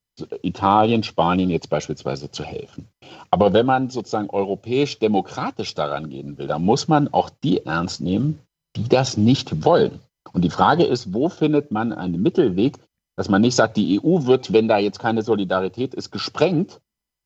Italien, 0.43 1.03
Spanien 1.03 1.51
jetzt 1.51 1.71
beispielsweise 1.71 2.31
zu 2.31 2.45
helfen. 2.45 2.87
Aber 3.31 3.53
wenn 3.53 3.67
man 3.67 3.91
sozusagen 3.91 4.31
europäisch 4.31 4.99
demokratisch 4.99 5.75
daran 5.75 6.09
gehen 6.09 6.39
will, 6.39 6.47
dann 6.47 6.65
muss 6.65 6.87
man 6.87 7.13
auch 7.13 7.31
die 7.43 7.65
ernst 7.65 8.01
nehmen, 8.01 8.39
die 8.77 8.89
das 8.89 9.17
nicht 9.17 9.65
wollen. 9.65 10.01
Und 10.33 10.43
die 10.43 10.51
Frage 10.51 10.85
ist, 10.85 11.13
wo 11.13 11.29
findet 11.29 11.71
man 11.71 11.93
einen 11.93 12.23
Mittelweg, 12.23 12.77
dass 13.17 13.29
man 13.29 13.43
nicht 13.43 13.55
sagt, 13.55 13.77
die 13.77 14.01
EU 14.01 14.27
wird, 14.27 14.53
wenn 14.53 14.69
da 14.69 14.79
jetzt 14.79 14.99
keine 14.99 15.23
Solidarität 15.23 15.95
ist, 15.95 16.11
gesprengt. 16.11 16.81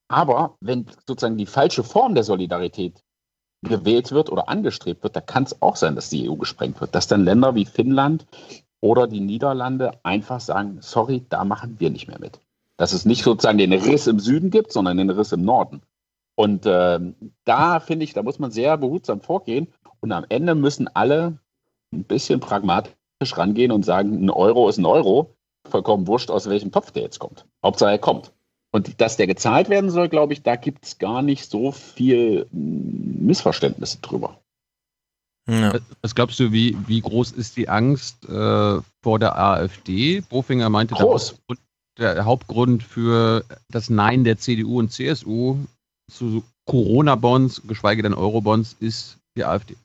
Aber 0.08 0.56
wenn 0.60 0.86
sozusagen 1.06 1.36
die 1.36 1.46
falsche 1.46 1.84
Form 1.84 2.14
der 2.14 2.24
Solidarität 2.24 3.02
gewählt 3.62 4.12
wird 4.12 4.30
oder 4.30 4.48
angestrebt 4.48 5.02
wird, 5.02 5.16
da 5.16 5.20
kann 5.20 5.44
es 5.44 5.60
auch 5.62 5.76
sein, 5.76 5.94
dass 5.94 6.10
die 6.10 6.28
EU 6.28 6.36
gesprengt 6.36 6.80
wird. 6.80 6.94
Dass 6.94 7.08
dann 7.08 7.24
Länder 7.24 7.54
wie 7.54 7.64
Finnland 7.64 8.26
oder 8.80 9.06
die 9.06 9.20
Niederlande 9.20 9.92
einfach 10.02 10.40
sagen, 10.40 10.78
sorry, 10.80 11.24
da 11.28 11.44
machen 11.44 11.76
wir 11.78 11.90
nicht 11.90 12.08
mehr 12.08 12.20
mit. 12.20 12.40
Dass 12.76 12.92
es 12.92 13.04
nicht 13.04 13.22
sozusagen 13.22 13.58
den 13.58 13.72
Riss 13.72 14.06
im 14.06 14.20
Süden 14.20 14.50
gibt, 14.50 14.72
sondern 14.72 14.98
den 14.98 15.10
Riss 15.10 15.32
im 15.32 15.44
Norden. 15.44 15.82
Und 16.36 16.66
äh, 16.66 17.00
da 17.44 17.80
finde 17.80 18.04
ich, 18.04 18.12
da 18.12 18.22
muss 18.22 18.38
man 18.38 18.52
sehr 18.52 18.76
behutsam 18.76 19.20
vorgehen. 19.20 19.66
Und 20.00 20.12
am 20.12 20.24
Ende 20.28 20.54
müssen 20.54 20.88
alle 20.94 21.38
ein 21.92 22.04
bisschen 22.04 22.38
pragmatisch 22.38 22.92
rangehen 23.32 23.72
und 23.72 23.84
sagen, 23.84 24.24
ein 24.24 24.30
Euro 24.30 24.68
ist 24.68 24.78
ein 24.78 24.86
Euro. 24.86 25.34
Vollkommen 25.68 26.06
wurscht, 26.06 26.30
aus 26.30 26.48
welchem 26.48 26.72
Topf 26.72 26.90
der 26.90 27.02
jetzt 27.02 27.18
kommt. 27.18 27.46
Hauptsache 27.62 27.92
er 27.92 27.98
kommt. 27.98 28.32
Und 28.70 29.00
dass 29.00 29.16
der 29.16 29.26
gezahlt 29.26 29.68
werden 29.70 29.90
soll, 29.90 30.08
glaube 30.08 30.32
ich, 30.32 30.42
da 30.42 30.56
gibt 30.56 30.84
es 30.84 30.98
gar 30.98 31.22
nicht 31.22 31.50
so 31.50 31.72
viel 31.72 32.46
Missverständnisse 32.52 33.98
drüber. 33.98 34.38
Ja. 35.48 35.78
Was 36.02 36.14
glaubst 36.14 36.38
du, 36.40 36.52
wie, 36.52 36.76
wie 36.86 37.00
groß 37.00 37.32
ist 37.32 37.56
die 37.56 37.70
Angst 37.70 38.28
äh, 38.28 38.80
vor 39.02 39.18
der 39.18 39.38
AfD? 39.38 40.20
Bofinger 40.20 40.68
meinte, 40.68 40.94
groß. 40.94 41.36
Der, 41.98 42.14
der 42.14 42.24
Hauptgrund 42.26 42.82
für 42.82 43.44
das 43.70 43.88
Nein 43.88 44.24
der 44.24 44.36
CDU 44.36 44.78
und 44.78 44.92
CSU 44.92 45.56
zu 46.10 46.44
Corona-Bonds, 46.66 47.62
geschweige 47.66 48.02
denn 48.02 48.12
Euro-Bonds, 48.12 48.76
ist 48.78 49.18
die 49.36 49.44
AfD. 49.44 49.76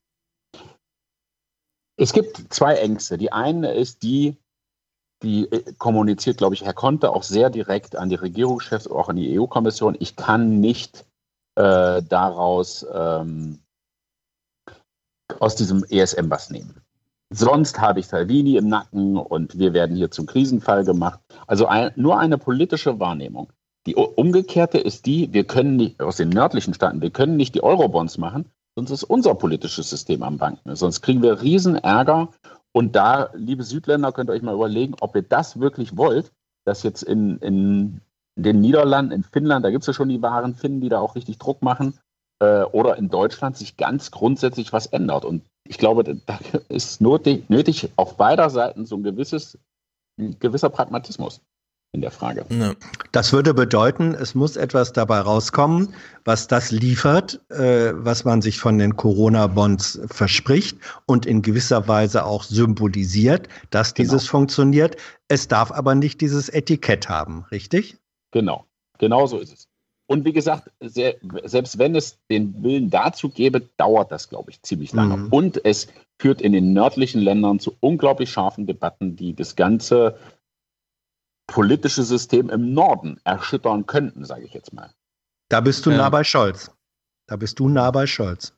Es 1.96 2.12
gibt 2.12 2.54
zwei 2.54 2.76
Ängste. 2.76 3.18
Die 3.18 3.32
eine 3.32 3.72
ist 3.72 4.04
die, 4.04 4.36
die 5.24 5.52
äh, 5.52 5.74
kommuniziert, 5.78 6.38
glaube 6.38 6.56
ich, 6.56 6.64
Herr 6.64 6.74
Conte 6.74 7.12
auch 7.12 7.24
sehr 7.24 7.50
direkt 7.50 7.96
an 7.96 8.10
die 8.10 8.16
Regierungschefs, 8.16 8.88
auch 8.88 9.10
an 9.10 9.16
die 9.16 9.40
EU-Kommission. 9.40 9.96
Ich 10.00 10.16
kann 10.16 10.60
nicht 10.60 11.06
äh, 11.56 12.02
daraus 12.04 12.86
ähm, 12.94 13.60
aus 15.40 15.56
diesem 15.56 15.84
ESM 15.90 16.30
was 16.30 16.50
nehmen. 16.50 16.82
Sonst 17.30 17.80
habe 17.80 18.00
ich 18.00 18.08
Salvini 18.08 18.58
im 18.58 18.68
Nacken 18.68 19.18
und 19.18 19.58
wir 19.58 19.74
werden 19.74 19.96
hier 19.96 20.12
zum 20.12 20.28
Krisenfall 20.28 20.84
gemacht. 20.84 21.20
Also 21.48 21.66
ein, 21.66 21.92
nur 21.96 22.20
eine 22.20 22.38
politische 22.38 23.00
Wahrnehmung. 23.00 23.52
Die 23.88 23.96
umgekehrte 23.96 24.78
ist 24.78 25.06
die, 25.06 25.34
wir 25.34 25.44
können 25.44 25.76
nicht 25.76 26.02
aus 26.02 26.18
den 26.18 26.30
nördlichen 26.30 26.74
Staaten, 26.74 27.02
wir 27.02 27.10
können 27.10 27.36
nicht 27.36 27.56
die 27.56 27.64
Eurobonds 27.64 28.18
machen, 28.18 28.46
sonst 28.76 28.92
ist 28.92 29.04
unser 29.04 29.36
politisches 29.36 29.90
System 29.90 30.24
am 30.24 30.38
Banken. 30.38 30.76
Sonst 30.76 31.02
kriegen 31.02 31.22
wir 31.22 31.42
riesen 31.42 31.76
Ärger. 31.76 32.30
Und 32.76 32.96
da, 32.96 33.30
liebe 33.34 33.64
Südländer, 33.64 34.12
könnt 34.12 34.30
ihr 34.30 34.34
euch 34.34 34.42
mal 34.42 34.56
überlegen, 34.56 34.96
ob 35.00 35.16
ihr 35.16 35.22
das 35.22 35.60
wirklich 35.60 35.96
wollt, 35.96 36.32
dass 36.66 36.84
jetzt 36.84 37.04
in, 37.04 37.38
in 37.38 38.02
den 38.36 38.62
Niederlanden, 38.62 39.12
in 39.12 39.24
Finnland, 39.24 39.64
da 39.64 39.70
gibt 39.70 39.84
es 39.84 39.88
ja 39.88 39.94
schon 39.94 40.10
die 40.10 40.22
wahren 40.22 40.56
Finnen, 40.56 40.82
die 40.82 40.90
da 40.90 41.00
auch 41.00 41.16
richtig 41.16 41.38
Druck 41.38 41.62
machen, 41.62 42.00
äh, 42.42 42.64
oder 42.64 42.98
in 42.98 43.10
Deutschland 43.10 43.58
sich 43.58 43.78
ganz 43.78 44.10
grundsätzlich 44.10 44.74
was 44.74 44.88
ändert. 44.88 45.24
Und 45.24 45.44
ich 45.68 45.78
glaube, 45.78 46.04
da 46.04 46.40
ist 46.70 47.00
nötig, 47.00 47.50
nötig 47.50 47.92
auf 47.96 48.18
beider 48.18 48.50
Seiten 48.50 48.86
so 48.86 48.96
ein 48.96 49.04
gewisses, 49.04 49.60
ein 50.20 50.38
gewisser 50.40 50.70
Pragmatismus 50.70 51.42
in 51.94 52.02
der 52.02 52.12
Frage. 52.12 52.46
Das 53.12 53.32
würde 53.32 53.54
bedeuten, 53.54 54.16
es 54.16 54.34
muss 54.34 54.58
etwas 54.58 54.94
dabei 54.94 55.20
rauskommen, 55.20 55.94
was 56.26 56.48
das 56.48 56.72
liefert, 56.72 57.40
äh, 57.50 57.94
was 57.94 58.26
man 58.26 58.42
sich 58.42 58.60
von 58.60 58.80
den 58.80 58.96
Corona-Bonds 58.96 60.02
verspricht 60.08 60.78
und 61.06 61.28
in 61.28 61.44
gewisser 61.44 61.88
Weise 61.88 62.26
auch 62.26 62.44
symbolisiert, 62.44 63.48
dass 63.70 63.94
Genau. 63.94 64.12
dieses 64.12 64.28
funktioniert. 64.28 64.98
Es 65.28 65.48
darf 65.48 65.72
aber 65.72 65.94
nicht 65.94 66.20
dieses 66.22 66.50
Etikett 66.50 67.10
haben, 67.10 67.46
richtig? 67.52 67.96
Genau, 68.32 68.66
genau 68.98 69.28
so 69.28 69.38
ist 69.38 69.54
es. 69.54 69.68
Und 70.08 70.26
wie 70.26 70.34
gesagt, 70.34 70.70
sehr, 70.82 71.16
selbst 71.46 71.78
wenn 71.78 71.96
es 71.96 72.18
den 72.30 72.62
Willen 72.62 72.90
dazu 72.90 73.30
gäbe, 73.30 73.62
dauert 73.78 74.12
das, 74.12 74.30
glaube 74.30 74.52
ich, 74.52 74.62
ziemlich 74.64 74.94
lange. 74.94 75.18
Mhm. 75.18 75.28
Und 75.30 75.64
es 75.64 75.88
führt 76.20 76.42
in 76.42 76.52
den 76.52 76.74
nördlichen 76.74 77.22
Ländern 77.22 77.60
zu 77.60 77.76
unglaublich 77.80 78.32
scharfen 78.32 78.66
Debatten, 78.66 79.16
die 79.16 79.34
das 79.34 79.56
ganze 79.56 80.18
politische 81.48 82.04
System 82.04 82.50
im 82.50 82.74
Norden 82.74 83.20
erschüttern 83.24 83.86
könnten, 83.86 84.26
sage 84.26 84.46
ich 84.46 84.54
jetzt 84.54 84.74
mal. 84.74 84.94
Da 85.50 85.62
bist 85.62 85.86
du 85.86 85.92
Ähm. 85.92 85.98
nah 85.98 86.10
bei 86.10 86.24
Scholz. 86.24 86.72
Da 87.28 87.36
bist 87.36 87.60
du 87.60 87.70
nah 87.70 87.92
bei 87.92 88.08
Scholz. 88.08 88.54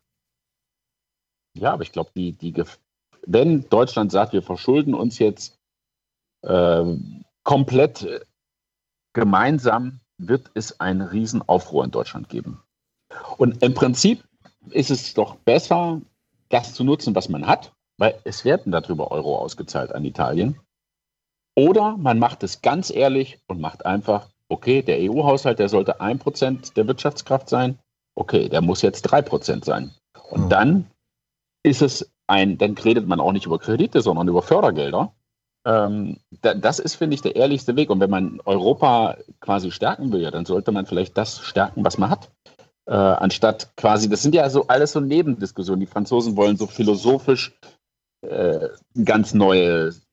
Ja, 1.58 1.74
aber 1.74 1.84
ich 1.84 1.92
glaube, 1.92 2.12
die, 2.16 2.34
die, 2.34 2.54
Gef- 2.54 2.80
wenn 3.26 3.68
Deutschland 3.70 4.12
sagt, 4.12 4.34
wir 4.34 4.42
verschulden 4.44 4.94
uns 4.94 5.20
jetzt 5.20 5.58
ähm, 6.44 7.24
komplett 7.44 8.04
äh, 8.04 8.20
gemeinsam, 9.14 10.00
wird 10.18 10.52
es 10.54 10.80
einen 10.80 11.02
Riesenaufruhr 11.02 11.84
in 11.86 11.92
Deutschland 11.92 12.30
geben. 12.30 12.62
Und 13.38 13.62
im 13.64 13.74
Prinzip 13.74 14.24
ist 14.70 14.92
es 14.92 15.14
doch 15.14 15.36
besser, 15.36 16.02
das 16.50 16.74
zu 16.74 16.84
nutzen, 16.84 17.16
was 17.16 17.30
man 17.30 17.48
hat, 17.48 17.74
weil 17.98 18.20
es 18.26 18.46
werden 18.46 18.72
darüber 18.72 19.12
Euro 19.12 19.38
ausgezahlt 19.38 19.94
an 19.94 20.06
Italien. 20.06 20.60
Oder 21.56 21.98
man 21.98 22.20
macht 22.20 22.44
es 22.44 22.62
ganz 22.62 22.90
ehrlich 22.90 23.40
und 23.48 23.62
macht 23.62 23.86
einfach, 23.86 24.30
okay, 24.50 24.82
der 24.82 25.00
EU-Haushalt, 25.00 25.60
der 25.60 25.70
sollte 25.70 26.02
1% 26.02 26.74
der 26.74 26.88
Wirtschaftskraft 26.88 27.50
sein. 27.50 27.80
Okay, 28.16 28.50
der 28.50 28.62
muss 28.62 28.82
jetzt 28.82 29.12
3% 29.12 29.64
sein. 29.66 29.92
Und 30.30 30.50
dann 30.50 30.90
ist 31.64 31.82
es 31.82 32.12
ein, 32.28 32.58
dann 32.58 32.78
redet 32.78 33.08
man 33.08 33.20
auch 33.20 33.32
nicht 33.32 33.46
über 33.46 33.60
Kredite, 33.60 34.02
sondern 34.02 34.28
über 34.28 34.42
Fördergelder. 34.42 35.14
Ähm, 35.66 36.18
da, 36.42 36.54
das 36.54 36.80
ist, 36.80 36.96
finde 36.96 37.16
ich, 37.16 37.22
der 37.22 37.36
ehrlichste 37.36 37.76
Weg. 37.76 37.90
Und 37.90 38.00
wenn 38.00 38.10
man 38.10 38.40
Europa 38.46 39.18
quasi 39.40 39.72
stärken 39.72 40.12
will, 40.12 40.22
ja, 40.22 40.32
dann 40.32 40.46
sollte 40.46 40.72
man 40.72 40.86
vielleicht 40.86 41.18
das 41.18 41.40
stärken, 41.40 41.84
was 41.84 41.98
man 41.98 42.10
hat. 42.10 42.32
Äh, 42.88 42.94
anstatt 42.94 43.76
quasi, 43.78 44.10
das 44.10 44.22
sind 44.22 44.36
ja 44.36 44.50
so 44.50 44.68
alles 44.68 44.92
so 44.92 45.00
Nebendiskussionen. 45.00 45.80
Die 45.80 45.88
Franzosen 45.88 46.36
wollen 46.36 46.58
so 46.58 46.68
philosophisch 46.68 47.58
äh, 48.22 48.70
ganz 49.04 49.34
neues 49.34 50.05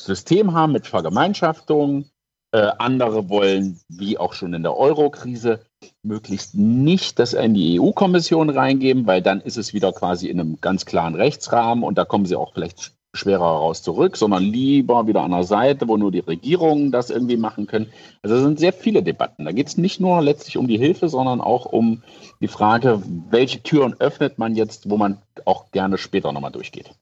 System 0.00 0.52
haben 0.52 0.72
mit 0.72 0.86
Vergemeinschaftung. 0.86 2.06
Äh, 2.50 2.70
andere 2.78 3.28
wollen, 3.28 3.78
wie 3.88 4.16
auch 4.16 4.32
schon 4.32 4.54
in 4.54 4.62
der 4.62 4.74
Euro-Krise, 4.74 5.60
möglichst 6.02 6.54
nicht 6.54 7.18
das 7.18 7.34
in 7.34 7.52
die 7.52 7.78
EU-Kommission 7.78 8.48
reingeben, 8.48 9.06
weil 9.06 9.20
dann 9.20 9.42
ist 9.42 9.58
es 9.58 9.74
wieder 9.74 9.92
quasi 9.92 10.28
in 10.28 10.40
einem 10.40 10.58
ganz 10.60 10.86
klaren 10.86 11.14
Rechtsrahmen 11.14 11.84
und 11.84 11.98
da 11.98 12.06
kommen 12.06 12.24
sie 12.24 12.36
auch 12.36 12.54
vielleicht 12.54 12.94
schwerer 13.14 13.44
raus 13.44 13.82
zurück, 13.82 14.16
sondern 14.16 14.42
lieber 14.42 15.06
wieder 15.06 15.22
an 15.22 15.30
der 15.32 15.44
Seite, 15.44 15.88
wo 15.88 15.96
nur 15.96 16.12
die 16.12 16.20
Regierungen 16.20 16.90
das 16.90 17.10
irgendwie 17.10 17.36
machen 17.36 17.66
können. 17.66 17.90
Also 18.22 18.36
es 18.36 18.42
sind 18.42 18.58
sehr 18.58 18.72
viele 18.72 19.02
Debatten. 19.02 19.44
Da 19.44 19.52
geht 19.52 19.68
es 19.68 19.76
nicht 19.76 20.00
nur 20.00 20.22
letztlich 20.22 20.56
um 20.56 20.68
die 20.68 20.78
Hilfe, 20.78 21.08
sondern 21.08 21.40
auch 21.40 21.66
um 21.66 22.02
die 22.40 22.48
Frage, 22.48 23.02
welche 23.30 23.62
Türen 23.62 23.94
öffnet 23.98 24.38
man 24.38 24.54
jetzt, 24.54 24.88
wo 24.88 24.96
man 24.96 25.18
auch 25.44 25.70
gerne 25.70 25.98
später 25.98 26.32
nochmal 26.32 26.52
durchgeht. 26.52 26.92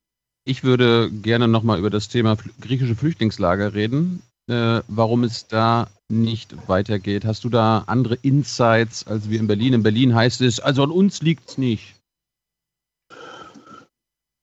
Ich 0.49 0.63
würde 0.63 1.11
gerne 1.11 1.49
nochmal 1.49 1.81
über 1.81 1.91
das 1.91 2.09
Thema 2.09 2.37
griechische 2.61 2.95
Flüchtlingslager 2.95 3.75
reden, 3.75 4.23
äh, 4.49 4.81
warum 4.87 5.25
es 5.25 5.49
da 5.49 5.89
nicht 6.09 6.69
weitergeht. 6.69 7.25
Hast 7.25 7.43
du 7.43 7.49
da 7.49 7.83
andere 7.89 8.15
Insights 8.23 9.05
als 9.09 9.29
wir 9.29 9.41
in 9.41 9.49
Berlin? 9.49 9.73
In 9.73 9.83
Berlin 9.83 10.15
heißt 10.15 10.43
es, 10.43 10.61
also 10.61 10.85
an 10.85 10.93
uns 10.93 11.21
liegt 11.21 11.51
es 11.51 11.59
nicht. 11.59 11.97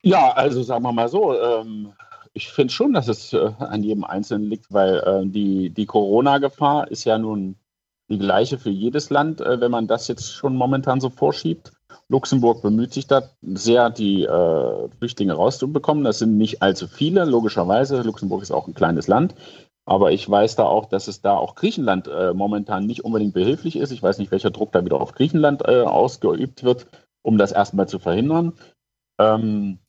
Ja, 0.03 0.33
also 0.33 0.61
sagen 0.61 0.83
wir 0.83 0.91
mal 0.91 1.07
so, 1.07 1.39
ähm, 1.39 1.93
ich 2.33 2.49
finde 2.49 2.73
schon, 2.73 2.91
dass 2.91 3.07
es 3.07 3.31
äh, 3.31 3.51
an 3.59 3.81
jedem 3.81 4.03
Einzelnen 4.03 4.49
liegt, 4.49 4.73
weil 4.73 4.97
äh, 4.97 5.25
die, 5.25 5.69
die 5.69 5.85
Corona-Gefahr 5.85 6.91
ist 6.91 7.05
ja 7.05 7.17
nun 7.17 7.55
die 8.09 8.19
gleiche 8.19 8.59
für 8.59 8.71
jedes 8.71 9.09
Land, 9.09 9.39
äh, 9.39 9.61
wenn 9.61 9.71
man 9.71 9.87
das 9.87 10.09
jetzt 10.09 10.33
schon 10.33 10.57
momentan 10.57 10.99
so 10.99 11.09
vorschiebt. 11.09 11.71
Luxemburg 12.09 12.61
bemüht 12.61 12.93
sich 12.93 13.07
da 13.07 13.23
sehr, 13.41 13.89
die 13.89 14.23
äh, 14.23 14.89
Flüchtlinge 14.97 15.33
rauszubekommen. 15.33 16.03
Das 16.03 16.19
sind 16.19 16.37
nicht 16.37 16.61
allzu 16.61 16.87
viele, 16.87 17.25
logischerweise. 17.25 18.01
Luxemburg 18.01 18.41
ist 18.41 18.51
auch 18.51 18.67
ein 18.67 18.73
kleines 18.73 19.07
Land. 19.07 19.35
Aber 19.85 20.11
ich 20.11 20.29
weiß 20.29 20.55
da 20.55 20.63
auch, 20.63 20.85
dass 20.85 21.07
es 21.07 21.21
da 21.21 21.35
auch 21.35 21.55
Griechenland 21.55 22.07
äh, 22.07 22.33
momentan 22.33 22.85
nicht 22.85 23.03
unbedingt 23.03 23.33
behilflich 23.33 23.75
ist. 23.75 23.91
Ich 23.91 24.01
weiß 24.01 24.17
nicht, 24.17 24.31
welcher 24.31 24.51
Druck 24.51 24.71
da 24.71 24.85
wieder 24.85 25.01
auf 25.01 25.13
Griechenland 25.13 25.67
äh, 25.67 25.81
ausgeübt 25.81 26.63
wird, 26.63 26.87
um 27.21 27.37
das 27.37 27.51
erstmal 27.51 27.87
zu 27.87 27.99
verhindern. 27.99 28.53
Ähm, 29.19 29.79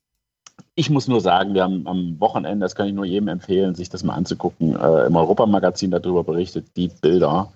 ich 0.74 0.90
muss 0.90 1.06
nur 1.06 1.20
sagen, 1.20 1.54
wir 1.54 1.62
haben 1.62 1.86
am 1.86 2.18
Wochenende, 2.20 2.64
das 2.64 2.74
kann 2.74 2.88
ich 2.88 2.94
nur 2.94 3.04
jedem 3.04 3.28
empfehlen, 3.28 3.76
sich 3.76 3.88
das 3.88 4.02
mal 4.02 4.14
anzugucken, 4.14 4.74
äh, 4.74 5.06
im 5.06 5.14
Europamagazin 5.14 5.92
darüber 5.92 6.24
berichtet, 6.24 6.76
die 6.76 6.88
Bilder. 6.88 7.52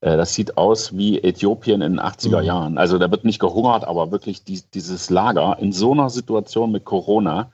Äh, 0.00 0.16
das 0.16 0.34
sieht 0.34 0.56
aus 0.56 0.96
wie 0.96 1.22
Äthiopien 1.22 1.82
in 1.82 1.94
den 1.94 2.00
80er 2.00 2.40
Jahren. 2.40 2.78
Also 2.78 2.98
da 2.98 3.10
wird 3.10 3.24
nicht 3.24 3.38
gehungert, 3.38 3.84
aber 3.84 4.10
wirklich 4.10 4.44
die, 4.44 4.62
dieses 4.74 5.10
Lager 5.10 5.58
in 5.58 5.72
so 5.72 5.92
einer 5.92 6.10
Situation 6.10 6.72
mit 6.72 6.84
Corona. 6.84 7.52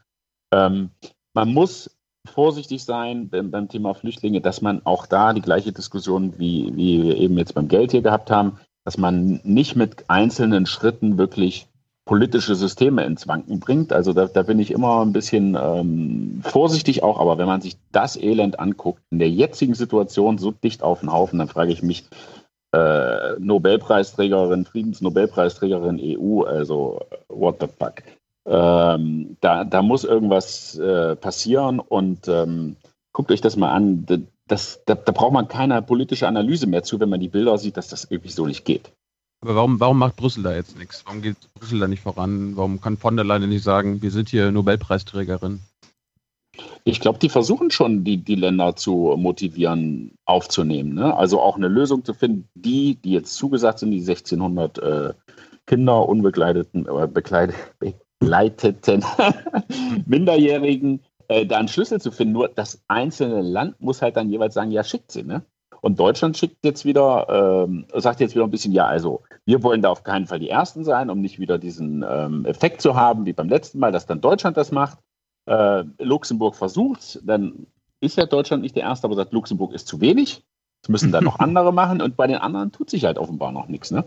Ähm, 0.53 0.91
man 1.35 1.53
muss 1.53 1.97
vorsichtig 2.29 2.85
sein 2.85 3.29
beim, 3.29 3.51
beim 3.51 3.69
Thema 3.69 3.95
Flüchtlinge, 3.95 4.41
dass 4.41 4.61
man 4.61 4.85
auch 4.85 5.07
da 5.07 5.33
die 5.33 5.41
gleiche 5.41 5.73
Diskussion, 5.73 6.39
wie, 6.39 6.73
wie 6.77 7.03
wir 7.03 7.17
eben 7.17 7.39
jetzt 7.39 7.55
beim 7.55 7.69
Geld 7.69 7.91
hier 7.91 8.03
gehabt 8.03 8.31
haben, 8.31 8.59
dass 8.85 8.99
man 8.99 9.41
nicht 9.45 9.77
mit 9.77 10.09
einzelnen 10.09 10.67
Schritten 10.67 11.19
wirklich 11.19 11.69
politische 12.05 12.55
Systeme 12.55 13.05
ins 13.05 13.29
Wanken 13.29 13.61
bringt. 13.61 13.93
Also 13.93 14.13
da, 14.13 14.27
da 14.27 14.43
bin 14.43 14.59
ich 14.59 14.71
immer 14.71 15.05
ein 15.05 15.13
bisschen 15.13 15.57
ähm, 15.61 16.41
vorsichtig 16.43 17.03
auch, 17.03 17.21
aber 17.21 17.39
wenn 17.39 17.47
man 17.47 17.61
sich 17.61 17.77
das 17.93 18.17
Elend 18.17 18.59
anguckt, 18.59 19.01
in 19.11 19.19
der 19.19 19.31
jetzigen 19.31 19.75
Situation 19.75 20.39
so 20.39 20.51
dicht 20.51 20.83
auf 20.83 21.01
den 21.01 21.13
Haufen, 21.13 21.39
dann 21.39 21.49
frage 21.49 21.73
ich 21.73 21.83
mich, 21.83 22.05
äh, 22.75 23.39
Nobelpreisträgerin, 23.39 24.65
Friedensnobelpreisträgerin 24.65 26.01
EU, 26.01 26.43
also 26.43 27.01
what 27.29 27.57
the 27.61 27.67
fuck. 27.67 28.03
Ähm, 28.47 29.37
da, 29.41 29.65
da 29.65 29.83
muss 29.83 30.05
irgendwas 30.05 30.77
äh, 30.79 31.15
passieren 31.15 31.79
und 31.79 32.27
ähm, 32.27 32.77
guckt 33.13 33.31
euch 33.31 33.41
das 33.41 33.57
mal 33.57 33.71
an. 33.71 34.07
Das, 34.49 34.83
da, 34.87 34.97
da 34.97 35.13
braucht 35.13 35.33
man 35.33 35.47
keine 35.47 35.81
politische 35.83 36.27
Analyse 36.27 36.67
mehr 36.67 36.83
zu, 36.83 36.99
wenn 36.99 37.11
man 37.11 37.21
die 37.21 37.29
Bilder 37.29 37.57
sieht, 37.59 37.77
dass 37.77 37.89
das 37.89 38.09
irgendwie 38.11 38.31
so 38.31 38.47
nicht 38.47 38.65
geht. 38.65 38.91
Aber 39.43 39.57
warum, 39.57 39.81
warum 39.81 39.99
macht 39.99 40.17
Brüssel 40.17 40.45
da 40.45 40.55
jetzt 40.55 40.79
nichts? 40.79 41.05
Warum 41.05 41.21
geht 41.21 41.37
Brüssel 41.55 41.81
da 41.81 41.89
nicht 41.89 42.03
voran? 42.03 42.57
Warum 42.57 42.81
kann 42.81 42.97
von 42.97 43.17
der 43.17 43.25
Leyen 43.25 43.49
nicht 43.49 43.65
sagen, 43.65 44.01
wir 44.01 44.13
sind 44.13 44.29
hier 44.29 44.53
Nobelpreisträgerin? 44.53 45.61
Ich 46.85 47.01
glaube, 47.01 47.19
die 47.19 47.29
versuchen 47.29 47.71
schon, 47.71 48.05
die, 48.05 48.19
die 48.19 48.37
Länder 48.37 48.77
zu 48.77 49.15
motivieren, 49.17 50.13
aufzunehmen. 50.27 50.95
Ne? 50.95 51.17
Also 51.17 51.41
auch 51.41 51.57
eine 51.57 51.69
Lösung 51.69 52.05
zu 52.05 52.15
finden, 52.15 52.49
die, 52.55 52.97
die 52.97 53.13
jetzt 53.13 53.35
zugesagt 53.35 53.81
sind, 53.81 53.91
die 53.91 54.01
1600 54.01 54.79
äh, 54.79 55.15
Kinder, 55.67 56.09
unbegleiteten, 56.09 56.87
äh, 56.87 57.09
begleiteten 57.09 59.05
Minderjährigen, 60.07 61.01
äh, 61.29 61.47
da 61.47 61.59
einen 61.59 61.69
Schlüssel 61.69 62.01
zu 62.01 62.13
finden. 62.13 62.35
Nur 62.35 62.49
das 62.49 62.81
einzelne 62.87 63.41
Land 63.41 63.81
muss 63.81 64.03
halt 64.03 64.17
dann 64.17 64.31
jeweils 64.31 64.55
sagen, 64.55 64.71
ja, 64.71 64.85
schickt 64.85 65.11
sie. 65.11 65.25
Ne? 65.25 65.43
Und 65.83 65.99
Deutschland 65.99 66.39
schickt 66.39 66.65
jetzt 66.65 66.85
wieder, 66.85 67.67
ähm, 67.69 67.87
sagt 67.93 68.21
jetzt 68.21 68.37
wieder 68.37 68.45
ein 68.45 68.51
bisschen, 68.51 68.73
ja, 68.73 68.87
also 68.87 69.23
wir 69.45 69.65
wollen 69.65 69.83
da 69.83 69.91
auf 69.91 70.05
keinen 70.05 70.27
Fall 70.27 70.39
die 70.39 70.49
Ersten 70.49 70.85
sein, 70.85 71.11
um 71.11 71.21
nicht 71.21 71.41
wieder 71.41 71.59
diesen 71.59 72.05
ähm, 72.09 72.47
Effekt 72.47 72.81
zu 72.81 72.95
haben, 72.95 73.27
wie 73.27 73.33
beim 73.33 73.49
letzten 73.49 73.81
Mal, 73.81 73.91
dass 73.91 74.07
dann 74.07 74.21
Deutschland 74.21 74.57
das 74.57 74.71
macht. 74.71 74.99
Äh, 75.47 75.83
Luxemburg 75.99 76.55
versucht, 76.55 77.19
dann 77.25 77.67
ist 78.01 78.17
ja 78.17 78.27
Deutschland 78.27 78.63
nicht 78.63 78.77
der 78.77 78.85
Erste, 78.85 79.09
aber 79.09 79.17
sagt, 79.17 79.33
Luxemburg 79.33 79.73
ist 79.73 79.89
zu 79.89 80.01
wenig. 80.01 80.45
Das 80.83 80.89
müssen 80.89 81.11
dann 81.11 81.25
noch 81.25 81.39
andere 81.41 81.73
machen 81.73 82.01
und 82.01 82.17
bei 82.17 82.29
den 82.29 82.39
anderen 82.39 82.71
tut 82.71 82.89
sich 82.89 83.05
halt 83.05 83.19
offenbar 83.19 83.51
noch 83.51 83.67
nichts. 83.67 83.91
Ne? 83.91 84.05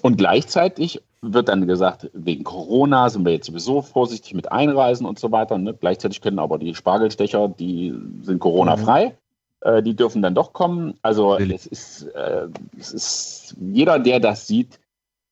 Und 0.00 0.16
gleichzeitig 0.16 1.02
wird 1.20 1.50
dann 1.50 1.66
gesagt, 1.66 2.10
wegen 2.14 2.44
Corona 2.44 3.10
sind 3.10 3.26
wir 3.26 3.32
jetzt 3.32 3.46
sowieso 3.46 3.82
vorsichtig 3.82 4.32
mit 4.32 4.50
Einreisen 4.50 5.04
und 5.04 5.18
so 5.18 5.30
weiter. 5.30 5.58
Ne? 5.58 5.74
Gleichzeitig 5.74 6.22
können 6.22 6.38
aber 6.38 6.58
die 6.58 6.74
Spargelstecher, 6.74 7.48
die 7.48 7.94
sind 8.22 8.38
Corona-frei. 8.38 9.18
Äh, 9.62 9.82
die 9.82 9.94
dürfen 9.94 10.22
dann 10.22 10.34
doch 10.34 10.52
kommen. 10.52 10.94
Also 11.02 11.36
es 11.36 11.66
ist, 11.66 12.02
äh, 12.14 12.48
es 12.78 12.92
ist 12.92 13.56
jeder, 13.60 13.98
der 13.98 14.20
das 14.20 14.46
sieht, 14.46 14.80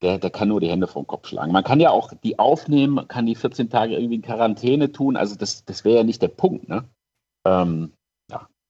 der, 0.02 0.18
der 0.18 0.30
kann 0.30 0.48
nur 0.48 0.60
die 0.60 0.68
Hände 0.68 0.86
vom 0.86 1.06
Kopf 1.06 1.28
schlagen. 1.28 1.52
Man 1.52 1.64
kann 1.64 1.80
ja 1.80 1.90
auch 1.90 2.12
die 2.22 2.38
aufnehmen, 2.38 3.08
kann 3.08 3.26
die 3.26 3.34
14 3.34 3.70
Tage 3.70 3.94
irgendwie 3.94 4.16
in 4.16 4.22
Quarantäne 4.22 4.92
tun. 4.92 5.16
Also 5.16 5.34
das, 5.34 5.64
das 5.64 5.84
wäre 5.84 5.98
ja 5.98 6.04
nicht 6.04 6.22
der 6.22 6.28
Punkt. 6.28 6.68
Ne? 6.68 6.84
Ähm, 7.46 7.92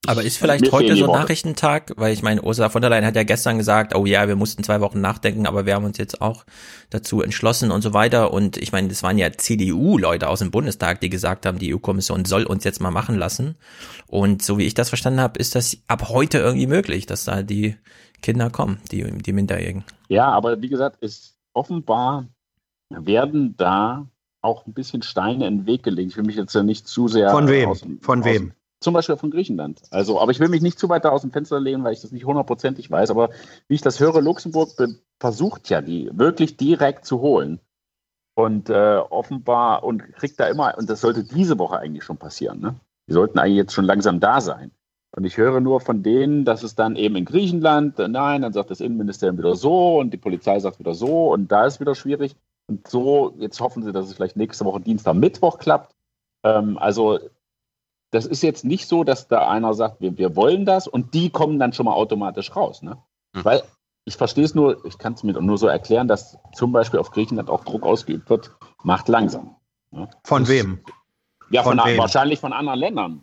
aber 0.06 0.22
ist 0.22 0.38
vielleicht 0.38 0.70
heute 0.72 0.96
so 0.96 1.04
ein 1.12 1.20
Nachrichtentag, 1.20 1.92
weil 1.96 2.12
ich 2.12 2.22
meine, 2.22 2.42
Ursula 2.42 2.68
von 2.68 2.80
der 2.80 2.90
Leyen 2.90 3.04
hat 3.04 3.16
ja 3.16 3.24
gestern 3.24 3.58
gesagt, 3.58 3.94
oh 3.94 4.06
ja, 4.06 4.28
wir 4.28 4.36
mussten 4.36 4.62
zwei 4.62 4.80
Wochen 4.80 5.00
nachdenken, 5.00 5.46
aber 5.46 5.66
wir 5.66 5.74
haben 5.74 5.84
uns 5.84 5.98
jetzt 5.98 6.22
auch 6.22 6.44
dazu 6.88 7.20
entschlossen 7.20 7.70
und 7.70 7.82
so 7.82 7.92
weiter. 7.92 8.32
Und 8.32 8.56
ich 8.56 8.72
meine, 8.72 8.88
das 8.88 9.02
waren 9.02 9.18
ja 9.18 9.32
CDU-Leute 9.32 10.28
aus 10.28 10.38
dem 10.38 10.50
Bundestag, 10.50 11.00
die 11.00 11.10
gesagt 11.10 11.46
haben, 11.46 11.58
die 11.58 11.74
EU-Kommission 11.74 12.24
soll 12.24 12.44
uns 12.44 12.64
jetzt 12.64 12.80
mal 12.80 12.90
machen 12.90 13.16
lassen. 13.16 13.56
Und 14.06 14.42
so 14.42 14.56
wie 14.56 14.64
ich 14.64 14.74
das 14.74 14.88
verstanden 14.88 15.20
habe, 15.20 15.38
ist 15.38 15.54
das 15.54 15.76
ab 15.88 16.08
heute 16.08 16.38
irgendwie 16.38 16.68
möglich, 16.68 17.06
dass 17.06 17.24
da 17.24 17.42
die 17.42 17.76
Kinder 18.22 18.50
kommen, 18.50 18.80
die, 18.90 19.02
die 19.02 19.32
Minderjährigen. 19.32 19.84
Ja, 20.08 20.28
aber 20.28 20.62
wie 20.62 20.68
gesagt, 20.68 21.02
ist 21.02 21.36
offenbar 21.52 22.26
werden 22.88 23.56
da 23.56 24.06
auch 24.40 24.66
ein 24.66 24.72
bisschen 24.72 25.02
Steine 25.02 25.46
in 25.46 25.58
den 25.58 25.66
Weg 25.66 25.82
gelegt. 25.82 26.12
Ich 26.12 26.16
will 26.16 26.24
mich 26.24 26.36
jetzt 26.36 26.54
ja 26.54 26.62
nicht 26.62 26.86
zu 26.86 27.08
sehr. 27.08 27.30
Von 27.30 27.48
wem? 27.48 27.68
Aus, 27.68 27.84
Von 28.00 28.24
wem? 28.24 28.52
Zum 28.80 28.94
Beispiel 28.94 29.16
von 29.16 29.30
Griechenland. 29.30 29.82
Also, 29.90 30.20
aber 30.20 30.30
ich 30.30 30.38
will 30.38 30.48
mich 30.48 30.62
nicht 30.62 30.78
zu 30.78 30.88
weit 30.88 31.04
da 31.04 31.10
aus 31.10 31.22
dem 31.22 31.32
Fenster 31.32 31.58
lehnen, 31.58 31.82
weil 31.82 31.92
ich 31.92 32.00
das 32.00 32.12
nicht 32.12 32.24
hundertprozentig 32.24 32.90
weiß. 32.90 33.10
Aber 33.10 33.30
wie 33.66 33.74
ich 33.74 33.82
das 33.82 33.98
höre, 33.98 34.20
Luxemburg 34.20 34.70
versucht 35.18 35.68
ja, 35.68 35.80
die 35.80 36.10
wirklich 36.12 36.56
direkt 36.56 37.04
zu 37.04 37.20
holen. 37.20 37.60
Und 38.34 38.70
äh, 38.70 38.98
offenbar, 38.98 39.82
und 39.82 40.12
kriegt 40.12 40.38
da 40.38 40.46
immer, 40.46 40.78
und 40.78 40.88
das 40.88 41.00
sollte 41.00 41.24
diese 41.24 41.58
Woche 41.58 41.78
eigentlich 41.78 42.04
schon 42.04 42.18
passieren, 42.18 42.60
ne? 42.60 42.76
Die 43.08 43.12
sollten 43.12 43.38
eigentlich 43.38 43.56
jetzt 43.56 43.72
schon 43.72 43.84
langsam 43.84 44.20
da 44.20 44.40
sein. 44.40 44.70
Und 45.16 45.24
ich 45.24 45.38
höre 45.38 45.60
nur 45.60 45.80
von 45.80 46.02
denen, 46.02 46.44
dass 46.44 46.62
es 46.62 46.74
dann 46.74 46.94
eben 46.94 47.16
in 47.16 47.24
Griechenland, 47.24 47.98
äh, 47.98 48.06
nein, 48.06 48.42
dann 48.42 48.52
sagt 48.52 48.70
das 48.70 48.80
Innenministerium 48.80 49.38
wieder 49.38 49.56
so 49.56 49.98
und 49.98 50.10
die 50.10 50.18
Polizei 50.18 50.60
sagt 50.60 50.78
wieder 50.78 50.94
so 50.94 51.32
und 51.32 51.50
da 51.50 51.66
ist 51.66 51.80
wieder 51.80 51.94
schwierig. 51.94 52.36
Und 52.68 52.86
so, 52.86 53.34
jetzt 53.38 53.60
hoffen 53.60 53.82
sie, 53.82 53.92
dass 53.92 54.06
es 54.06 54.14
vielleicht 54.14 54.36
nächste 54.36 54.64
Woche 54.66 54.80
Dienstag, 54.80 55.14
Mittwoch 55.14 55.58
klappt. 55.58 55.96
Ähm, 56.44 56.78
also 56.78 57.18
das 58.10 58.26
ist 58.26 58.42
jetzt 58.42 58.64
nicht 58.64 58.86
so, 58.86 59.04
dass 59.04 59.28
da 59.28 59.48
einer 59.48 59.74
sagt, 59.74 60.00
wir, 60.00 60.16
wir 60.16 60.34
wollen 60.36 60.64
das 60.64 60.88
und 60.88 61.14
die 61.14 61.30
kommen 61.30 61.58
dann 61.58 61.72
schon 61.72 61.86
mal 61.86 61.92
automatisch 61.92 62.54
raus. 62.54 62.82
Ne? 62.82 62.96
Mhm. 63.34 63.44
Weil 63.44 63.62
ich 64.04 64.16
verstehe 64.16 64.44
es 64.44 64.54
nur, 64.54 64.84
ich 64.86 64.96
kann 64.96 65.12
es 65.12 65.22
mir 65.22 65.32
nur 65.40 65.58
so 65.58 65.66
erklären, 65.66 66.08
dass 66.08 66.38
zum 66.54 66.72
Beispiel 66.72 66.98
auf 66.98 67.10
Griechenland 67.10 67.50
auch 67.50 67.64
Druck 67.64 67.84
ausgeübt 67.84 68.30
wird, 68.30 68.52
macht 68.82 69.08
langsam. 69.08 69.56
Ne? 69.90 70.08
Von 70.24 70.42
das, 70.42 70.50
wem? 70.50 70.80
Ja, 71.50 71.62
von, 71.62 71.78
von 71.78 71.88
wem? 71.88 71.98
wahrscheinlich 71.98 72.40
von 72.40 72.52
anderen 72.52 72.78
Ländern. 72.78 73.22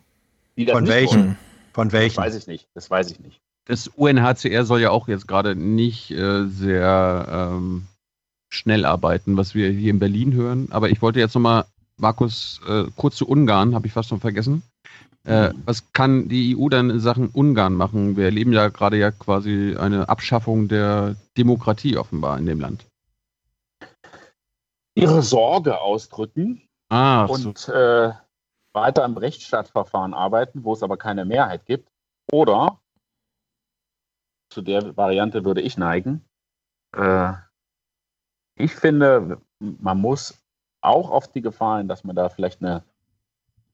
von 0.56 0.86
welchen? 0.86 1.20
Wollen. 1.20 1.38
Von 1.72 1.92
welchen? 1.92 2.16
Das 2.16 2.24
weiß 2.24 2.34
ich 2.36 2.46
nicht. 2.46 2.68
Das 2.74 2.90
weiß 2.90 3.10
ich 3.10 3.20
nicht. 3.20 3.40
Das 3.66 3.88
UNHCR 3.88 4.64
soll 4.64 4.80
ja 4.80 4.90
auch 4.90 5.08
jetzt 5.08 5.26
gerade 5.26 5.56
nicht 5.56 6.12
äh, 6.12 6.46
sehr 6.46 7.26
ähm, 7.28 7.86
schnell 8.48 8.84
arbeiten, 8.84 9.36
was 9.36 9.54
wir 9.54 9.70
hier 9.70 9.90
in 9.90 9.98
Berlin 9.98 10.32
hören. 10.32 10.68
Aber 10.70 10.88
ich 10.88 11.02
wollte 11.02 11.18
jetzt 11.18 11.34
nochmal, 11.34 11.64
Markus, 11.96 12.60
äh, 12.68 12.84
kurz 12.94 13.16
zu 13.16 13.26
Ungarn, 13.26 13.74
habe 13.74 13.88
ich 13.88 13.92
fast 13.92 14.08
schon 14.08 14.20
vergessen. 14.20 14.62
Äh, 15.26 15.52
was 15.64 15.92
kann 15.92 16.28
die 16.28 16.56
EU 16.56 16.68
dann 16.68 16.88
in 16.88 17.00
Sachen 17.00 17.30
Ungarn 17.30 17.74
machen? 17.74 18.16
Wir 18.16 18.26
erleben 18.26 18.52
ja 18.52 18.68
gerade 18.68 18.96
ja 18.96 19.10
quasi 19.10 19.76
eine 19.76 20.08
Abschaffung 20.08 20.68
der 20.68 21.16
Demokratie 21.36 21.96
offenbar 21.96 22.38
in 22.38 22.46
dem 22.46 22.60
Land. 22.60 22.86
Ihre 24.94 25.22
Sorge 25.22 25.80
ausdrücken 25.80 26.62
ah, 26.90 27.24
und 27.24 27.58
so. 27.58 27.72
äh, 27.72 28.12
weiter 28.72 29.04
im 29.04 29.16
Rechtsstaatsverfahren 29.16 30.14
arbeiten, 30.14 30.62
wo 30.62 30.74
es 30.74 30.84
aber 30.84 30.96
keine 30.96 31.24
Mehrheit 31.24 31.66
gibt. 31.66 31.88
Oder 32.30 32.80
zu 34.52 34.62
der 34.62 34.96
Variante 34.96 35.44
würde 35.44 35.60
ich 35.60 35.76
neigen. 35.76 36.24
Äh, 36.96 37.32
ich 38.54 38.74
finde, 38.74 39.42
man 39.58 40.00
muss 40.00 40.40
auch 40.82 41.10
auf 41.10 41.26
die 41.32 41.42
Gefahren, 41.42 41.88
dass 41.88 42.04
man 42.04 42.14
da 42.14 42.28
vielleicht 42.28 42.62
eine 42.62 42.84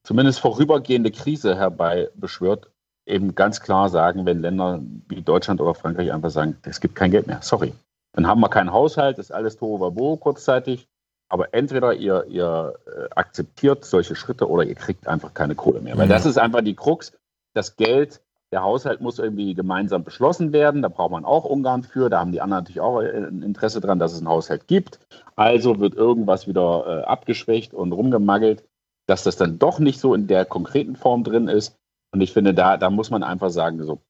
zumindest 0.02 0.40
vorübergehende 0.40 1.10
Krise 1.10 1.56
herbeibeschwört, 1.56 2.70
eben 3.06 3.34
ganz 3.34 3.60
klar 3.60 3.88
sagen, 3.88 4.26
wenn 4.26 4.40
Länder 4.40 4.80
wie 5.08 5.22
Deutschland 5.22 5.60
oder 5.60 5.74
Frankreich 5.74 6.12
einfach 6.12 6.30
sagen, 6.30 6.56
es 6.62 6.80
gibt 6.80 6.94
kein 6.94 7.10
Geld 7.10 7.26
mehr, 7.26 7.40
sorry. 7.42 7.72
Dann 8.12 8.26
haben 8.26 8.40
wir 8.40 8.48
keinen 8.48 8.72
Haushalt, 8.72 9.18
ist 9.18 9.32
alles 9.32 9.56
Tohuwabo 9.56 10.16
kurzzeitig, 10.16 10.86
aber 11.28 11.54
entweder 11.54 11.94
ihr, 11.94 12.26
ihr 12.28 12.74
äh, 12.86 13.08
akzeptiert 13.14 13.84
solche 13.84 14.14
Schritte 14.14 14.48
oder 14.48 14.64
ihr 14.64 14.74
kriegt 14.74 15.08
einfach 15.08 15.32
keine 15.32 15.54
Kohle 15.54 15.80
mehr. 15.80 15.96
Weil 15.96 16.08
das 16.08 16.26
ist 16.26 16.36
einfach 16.36 16.60
die 16.60 16.74
Krux. 16.74 17.12
Das 17.54 17.76
Geld, 17.76 18.20
der 18.52 18.62
Haushalt 18.62 19.00
muss 19.00 19.18
irgendwie 19.18 19.54
gemeinsam 19.54 20.04
beschlossen 20.04 20.52
werden. 20.52 20.82
Da 20.82 20.88
braucht 20.88 21.10
man 21.10 21.24
auch 21.24 21.46
Ungarn 21.46 21.84
für. 21.84 22.10
Da 22.10 22.20
haben 22.20 22.32
die 22.32 22.42
anderen 22.42 22.64
natürlich 22.64 22.82
auch 22.82 22.98
ein 22.98 23.42
Interesse 23.42 23.80
dran, 23.80 23.98
dass 23.98 24.12
es 24.12 24.18
einen 24.18 24.28
Haushalt 24.28 24.66
gibt. 24.66 24.98
Also 25.34 25.80
wird 25.80 25.94
irgendwas 25.94 26.46
wieder 26.46 26.84
äh, 26.86 27.04
abgeschwächt 27.04 27.72
und 27.72 27.92
rumgemagelt 27.92 28.62
dass 29.06 29.24
das 29.24 29.36
dann 29.36 29.58
doch 29.58 29.78
nicht 29.78 30.00
so 30.00 30.14
in 30.14 30.26
der 30.26 30.44
konkreten 30.44 30.96
Form 30.96 31.24
drin 31.24 31.48
ist. 31.48 31.76
Und 32.12 32.20
ich 32.20 32.32
finde, 32.32 32.54
da, 32.54 32.76
da 32.76 32.90
muss 32.90 33.10
man 33.10 33.22
einfach 33.22 33.50
sagen, 33.50 33.82
so, 33.84 34.02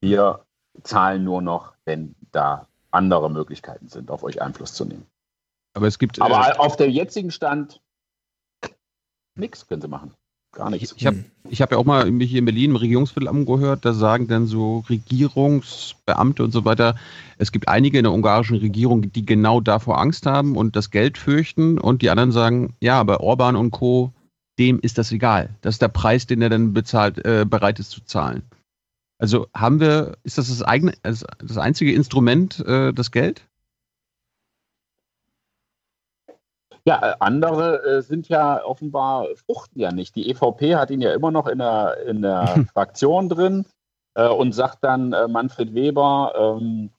wir 0.00 0.44
zahlen 0.82 1.24
nur 1.24 1.40
noch, 1.40 1.74
wenn 1.84 2.14
da 2.32 2.66
andere 2.90 3.30
Möglichkeiten 3.30 3.88
sind, 3.88 4.10
auf 4.10 4.22
euch 4.22 4.42
Einfluss 4.42 4.74
zu 4.74 4.84
nehmen. 4.84 5.06
Aber 5.74 5.86
es 5.86 5.98
gibt. 5.98 6.20
Aber 6.20 6.48
äh, 6.48 6.58
auf 6.58 6.76
dem 6.76 6.90
jetzigen 6.90 7.30
Stand 7.30 7.80
nichts 9.36 9.66
können 9.66 9.82
sie 9.82 9.88
machen. 9.88 10.14
Gar 10.52 10.70
nichts. 10.70 10.94
Ich, 10.96 11.04
habe 11.04 11.24
ich 11.48 11.60
hab 11.60 11.72
ja 11.72 11.78
auch 11.78 11.84
mal 11.84 12.08
hier 12.20 12.38
in 12.38 12.44
Berlin 12.44 12.70
im 12.70 12.76
Regierungsviertel 12.76 13.28
angehört, 13.28 13.84
da 13.84 13.92
sagen 13.92 14.28
dann 14.28 14.46
so 14.46 14.84
Regierungsbeamte 14.88 16.44
und 16.44 16.52
so 16.52 16.64
weiter, 16.64 16.94
es 17.38 17.50
gibt 17.50 17.66
einige 17.66 17.98
in 17.98 18.04
der 18.04 18.12
ungarischen 18.12 18.58
Regierung, 18.58 19.10
die 19.10 19.26
genau 19.26 19.60
davor 19.60 20.00
Angst 20.00 20.26
haben 20.26 20.56
und 20.56 20.76
das 20.76 20.92
Geld 20.92 21.18
fürchten 21.18 21.78
und 21.78 22.02
die 22.02 22.10
anderen 22.10 22.30
sagen, 22.30 22.76
ja, 22.80 23.00
aber 23.00 23.20
Orban 23.20 23.56
und 23.56 23.72
Co 23.72 24.12
dem 24.58 24.80
ist 24.80 24.98
das 24.98 25.12
egal. 25.12 25.50
Das 25.62 25.74
ist 25.74 25.82
der 25.82 25.88
Preis, 25.88 26.26
den 26.26 26.42
er 26.42 26.50
dann 26.50 26.72
bezahlt, 26.72 27.24
äh, 27.24 27.44
bereit 27.44 27.78
ist 27.78 27.90
zu 27.90 28.04
zahlen. 28.04 28.42
Also 29.18 29.46
haben 29.54 29.80
wir, 29.80 30.16
ist 30.22 30.38
das 30.38 30.48
das 30.48 30.62
eigene, 30.62 30.94
das, 31.02 31.24
das 31.38 31.56
einzige 31.56 31.94
Instrument, 31.94 32.60
äh, 32.60 32.92
das 32.92 33.10
Geld? 33.10 33.46
Ja, 36.86 37.12
äh, 37.12 37.16
andere 37.20 37.82
äh, 37.84 38.02
sind 38.02 38.28
ja 38.28 38.62
offenbar, 38.62 39.26
fruchten 39.46 39.80
ja 39.80 39.92
nicht. 39.92 40.14
Die 40.16 40.28
EVP 40.28 40.76
hat 40.76 40.90
ihn 40.90 41.00
ja 41.00 41.14
immer 41.14 41.30
noch 41.30 41.46
in 41.46 41.58
der, 41.58 41.98
in 42.06 42.22
der 42.22 42.66
Fraktion 42.72 43.28
drin 43.28 43.66
äh, 44.14 44.28
und 44.28 44.52
sagt 44.52 44.84
dann 44.84 45.12
äh, 45.12 45.26
Manfred 45.28 45.74
Weber, 45.74 46.34
ähm, 46.36 46.90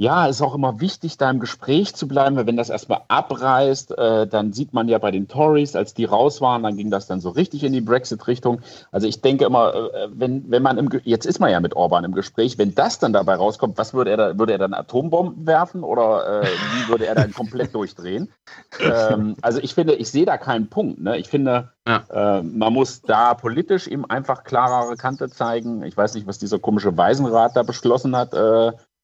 ja, 0.00 0.24
ist 0.24 0.40
auch 0.40 0.54
immer 0.54 0.80
wichtig, 0.80 1.18
da 1.18 1.28
im 1.28 1.40
Gespräch 1.40 1.94
zu 1.94 2.08
bleiben, 2.08 2.34
weil 2.34 2.46
wenn 2.46 2.56
das 2.56 2.70
erstmal 2.70 3.02
abreißt, 3.08 3.98
äh, 3.98 4.26
dann 4.26 4.54
sieht 4.54 4.72
man 4.72 4.88
ja 4.88 4.96
bei 4.96 5.10
den 5.10 5.28
Tories, 5.28 5.76
als 5.76 5.92
die 5.92 6.06
raus 6.06 6.40
waren, 6.40 6.62
dann 6.62 6.78
ging 6.78 6.90
das 6.90 7.06
dann 7.06 7.20
so 7.20 7.28
richtig 7.28 7.64
in 7.64 7.74
die 7.74 7.82
Brexit-Richtung. 7.82 8.62
Also 8.92 9.06
ich 9.06 9.20
denke 9.20 9.44
immer, 9.44 9.74
äh, 9.74 10.08
wenn, 10.10 10.50
wenn 10.50 10.62
man 10.62 10.78
im, 10.78 10.88
Ge- 10.88 11.02
jetzt 11.04 11.26
ist 11.26 11.38
man 11.38 11.50
ja 11.50 11.60
mit 11.60 11.76
Orban 11.76 12.04
im 12.04 12.12
Gespräch, 12.14 12.56
wenn 12.56 12.74
das 12.74 12.98
dann 12.98 13.12
dabei 13.12 13.34
rauskommt, 13.34 13.76
was 13.76 13.92
würde 13.92 14.10
er 14.12 14.16
da, 14.16 14.38
würde 14.38 14.52
er 14.54 14.58
dann 14.58 14.72
Atombomben 14.72 15.46
werfen 15.46 15.84
oder 15.84 16.44
äh, 16.54 16.60
wie 16.62 16.88
würde 16.88 17.04
er 17.04 17.14
dann 17.14 17.34
komplett 17.34 17.74
durchdrehen? 17.74 18.32
Ähm, 18.78 19.36
also 19.42 19.60
ich 19.60 19.74
finde, 19.74 19.94
ich 19.96 20.10
sehe 20.10 20.24
da 20.24 20.38
keinen 20.38 20.70
Punkt. 20.70 20.98
Ne? 21.00 21.18
Ich 21.18 21.28
finde, 21.28 21.72
äh, 22.08 22.42
man 22.42 22.72
muss 22.72 23.02
da 23.02 23.34
politisch 23.34 23.86
ihm 23.86 24.06
einfach 24.08 24.44
klarere 24.44 24.96
Kante 24.96 25.28
zeigen. 25.28 25.82
Ich 25.82 25.96
weiß 25.96 26.14
nicht, 26.14 26.26
was 26.26 26.38
dieser 26.38 26.58
komische 26.58 26.96
Waisenrat 26.96 27.54
da 27.56 27.62
beschlossen 27.62 28.16
hat. 28.16 28.32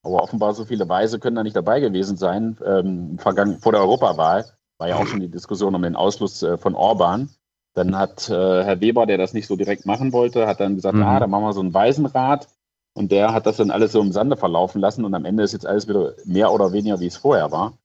Aber 0.06 0.22
offenbar 0.22 0.54
so 0.54 0.64
viele 0.64 0.88
Weise 0.88 1.18
können 1.18 1.34
da 1.36 1.42
nicht 1.42 1.56
dabei 1.56 1.80
gewesen 1.80 2.16
sein. 2.16 2.56
Ähm, 2.64 3.18
vergangen, 3.18 3.58
vor 3.58 3.72
der 3.72 3.80
Europawahl 3.80 4.44
war 4.78 4.88
ja 4.88 4.96
auch 4.96 5.06
schon 5.06 5.18
die 5.20 5.28
Diskussion 5.28 5.74
um 5.74 5.82
den 5.82 5.96
Ausschluss 5.96 6.42
äh, 6.44 6.56
von 6.58 6.74
Orban. 6.76 7.28
Dann 7.74 7.98
hat 7.98 8.30
äh, 8.30 8.62
Herr 8.64 8.80
Weber, 8.80 9.06
der 9.06 9.18
das 9.18 9.32
nicht 9.32 9.48
so 9.48 9.56
direkt 9.56 9.84
machen 9.84 10.12
wollte, 10.12 10.46
hat 10.46 10.60
dann 10.60 10.76
gesagt, 10.76 10.94
Mhm. 10.96 11.02
ah, 11.02 11.18
dann 11.18 11.28
machen 11.30 11.44
wir 11.44 11.52
so 11.52 11.60
einen 11.60 11.74
Waisenrat. 11.74 12.48
Und 12.94 13.10
der 13.10 13.34
hat 13.34 13.46
das 13.46 13.56
dann 13.56 13.70
alles 13.72 13.92
so 13.92 14.00
im 14.00 14.12
Sande 14.12 14.36
verlaufen 14.36 14.80
lassen 14.80 15.04
und 15.04 15.12
am 15.14 15.24
Ende 15.24 15.42
ist 15.42 15.52
jetzt 15.52 15.66
alles 15.66 15.88
wieder 15.88 16.14
mehr 16.24 16.52
oder 16.52 16.72
weniger, 16.72 17.00
wie 17.00 17.06
es 17.08 17.16
vorher 17.16 17.50
war. 17.50 17.76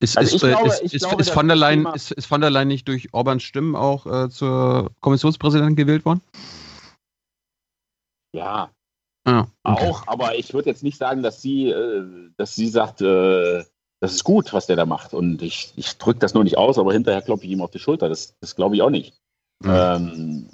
Ist, 0.00 0.16
Also 0.16 0.36
ist, 0.36 0.42
ich 0.42 0.50
glaube- 0.50 0.68
ist, 0.68 0.82
ich 0.82 0.94
ist, 0.94 1.00
glaube, 1.06 1.20
ist, 1.20 1.28
dass 1.28 1.34
von 1.34 1.46
der 1.46 1.56
Leyen, 1.56 1.86
ist 1.94 2.26
von 2.26 2.40
der 2.40 2.50
Leyen 2.50 2.68
nicht 2.68 2.88
durch 2.88 3.12
Orbans 3.12 3.42
Stimmen 3.42 3.76
auch 3.76 4.06
äh, 4.06 4.30
zur 4.30 4.90
Kommissionspräsidentin 5.00 5.76
gewählt 5.76 6.04
worden? 6.04 6.22
Ja, 8.32 8.70
Okay. 9.28 9.88
auch, 9.90 10.06
aber 10.06 10.36
ich 10.36 10.54
würde 10.54 10.70
jetzt 10.70 10.82
nicht 10.82 10.98
sagen, 10.98 11.22
dass 11.22 11.42
sie, 11.42 11.70
äh, 11.70 12.30
dass 12.36 12.54
sie 12.54 12.68
sagt, 12.68 13.00
äh, 13.00 13.64
das 14.00 14.12
ist 14.12 14.24
gut, 14.24 14.52
was 14.52 14.66
der 14.66 14.76
da 14.76 14.86
macht. 14.86 15.14
Und 15.14 15.42
ich, 15.42 15.72
ich 15.76 15.98
drücke 15.98 16.20
das 16.20 16.34
nur 16.34 16.44
nicht 16.44 16.56
aus, 16.56 16.78
aber 16.78 16.92
hinterher 16.92 17.22
klopfe 17.22 17.46
ich 17.46 17.50
ihm 17.50 17.62
auf 17.62 17.70
die 17.70 17.78
Schulter. 17.78 18.08
Das, 18.08 18.36
das 18.40 18.54
glaube 18.54 18.76
ich 18.76 18.82
auch 18.82 18.90
nicht. 18.90 19.14
Ähm, 19.64 20.48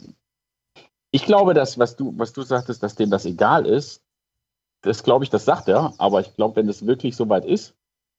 ich 1.11 1.25
glaube, 1.27 1.55
dass, 1.55 1.79
was 1.79 1.97
du, 1.97 2.15
was 2.17 2.33
du 2.33 2.43
sagtest, 2.43 2.83
dass 2.83 2.95
dem 2.95 3.11
das 3.11 3.27
egal 3.27 3.67
ist, 3.67 4.03
das 4.83 5.03
glaube 5.03 5.25
ich, 5.25 5.31
das 5.31 5.45
sagt 5.45 5.69
er. 5.69 5.93
Aber 5.99 6.21
ich 6.21 6.35
glaube, 6.35 6.57
wenn 6.57 6.69
es 6.69 6.87
wirklich 6.87 7.17
so 7.17 7.29
weit 7.29 7.45
ist, 7.45 7.75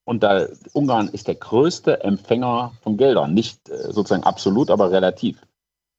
und 0.08 0.22
da 0.22 0.47
Ungarn 0.74 1.08
ist 1.08 1.28
der 1.28 1.36
größte 1.36 2.03
Empfänger 2.03 2.74
von 2.84 2.95
Geldern, 2.95 3.34
nicht 3.34 3.68
äh, 3.70 3.91
sozusagen 3.91 4.24
absolut, 4.24 4.70
aber 4.70 4.91
relativ 4.91 5.41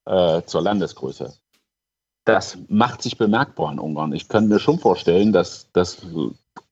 äh, 0.05 0.43
zur 0.43 0.63
Landesgröße. 0.63 1.35
Das 2.27 2.59
macht 2.69 3.03
sich 3.03 3.17
bemerkbar 3.17 3.73
in 3.73 3.79
Ungarn. 3.79 4.13
Ich 4.13 4.29
kann 4.29 4.49
mir 4.49 4.59
schon 4.59 4.81
vorstellen, 4.81 5.33
dass, 5.33 5.71
dass 5.73 6.05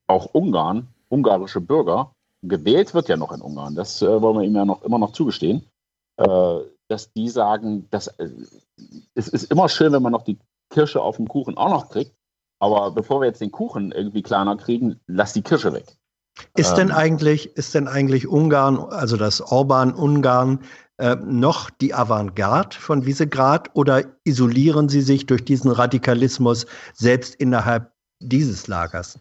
auch 0.05 0.33
Ungarn, 0.33 0.87
ungarische 1.07 1.61
Bürger, 1.61 2.11
gewählt 2.43 2.93
wird 2.93 3.07
ja 3.07 3.15
noch 3.15 3.31
in 3.31 3.41
Ungarn, 3.41 3.73
das 3.73 4.01
äh, 4.01 4.21
wollen 4.21 4.37
wir 4.37 4.43
ihm 4.43 4.55
ja 4.55 4.65
noch 4.65 4.83
immer 4.83 4.99
noch 4.99 5.13
zugestehen, 5.13 5.65
äh, 6.17 6.59
dass 6.89 7.11
die 7.13 7.29
sagen, 7.29 7.87
dass, 7.89 8.07
äh, 8.07 8.29
es 9.15 9.29
ist 9.29 9.49
immer 9.49 9.69
schön, 9.69 9.93
wenn 9.93 10.03
man 10.03 10.11
noch 10.11 10.23
die 10.23 10.37
Kirsche 10.69 11.01
auf 11.01 11.15
dem 11.15 11.27
Kuchen 11.27 11.57
auch 11.57 11.69
noch 11.69 11.89
kriegt, 11.89 12.13
aber 12.59 12.91
bevor 12.91 13.21
wir 13.21 13.27
jetzt 13.27 13.41
den 13.41 13.51
Kuchen 13.51 13.93
irgendwie 13.93 14.21
kleiner 14.21 14.57
kriegen, 14.57 14.99
lass 15.07 15.33
die 15.33 15.41
Kirsche 15.41 15.73
weg. 15.73 15.97
Ist 16.55 16.75
denn 16.75 16.89
Ähm, 16.89 16.95
eigentlich, 16.95 17.55
ist 17.55 17.73
denn 17.75 17.87
eigentlich 17.87 18.27
Ungarn, 18.27 18.77
also 18.77 19.17
das 19.17 19.41
Orban-Ungarn, 19.41 20.59
äh, 20.97 21.15
noch 21.15 21.69
die 21.69 21.93
Avantgarde 21.93 22.75
von 22.75 23.05
Visegrad 23.05 23.69
oder 23.73 24.03
isolieren 24.23 24.87
sie 24.87 25.01
sich 25.01 25.25
durch 25.25 25.43
diesen 25.43 25.71
Radikalismus 25.71 26.65
selbst 26.93 27.35
innerhalb 27.35 27.91
dieses 28.19 28.67
Lagers? 28.67 29.19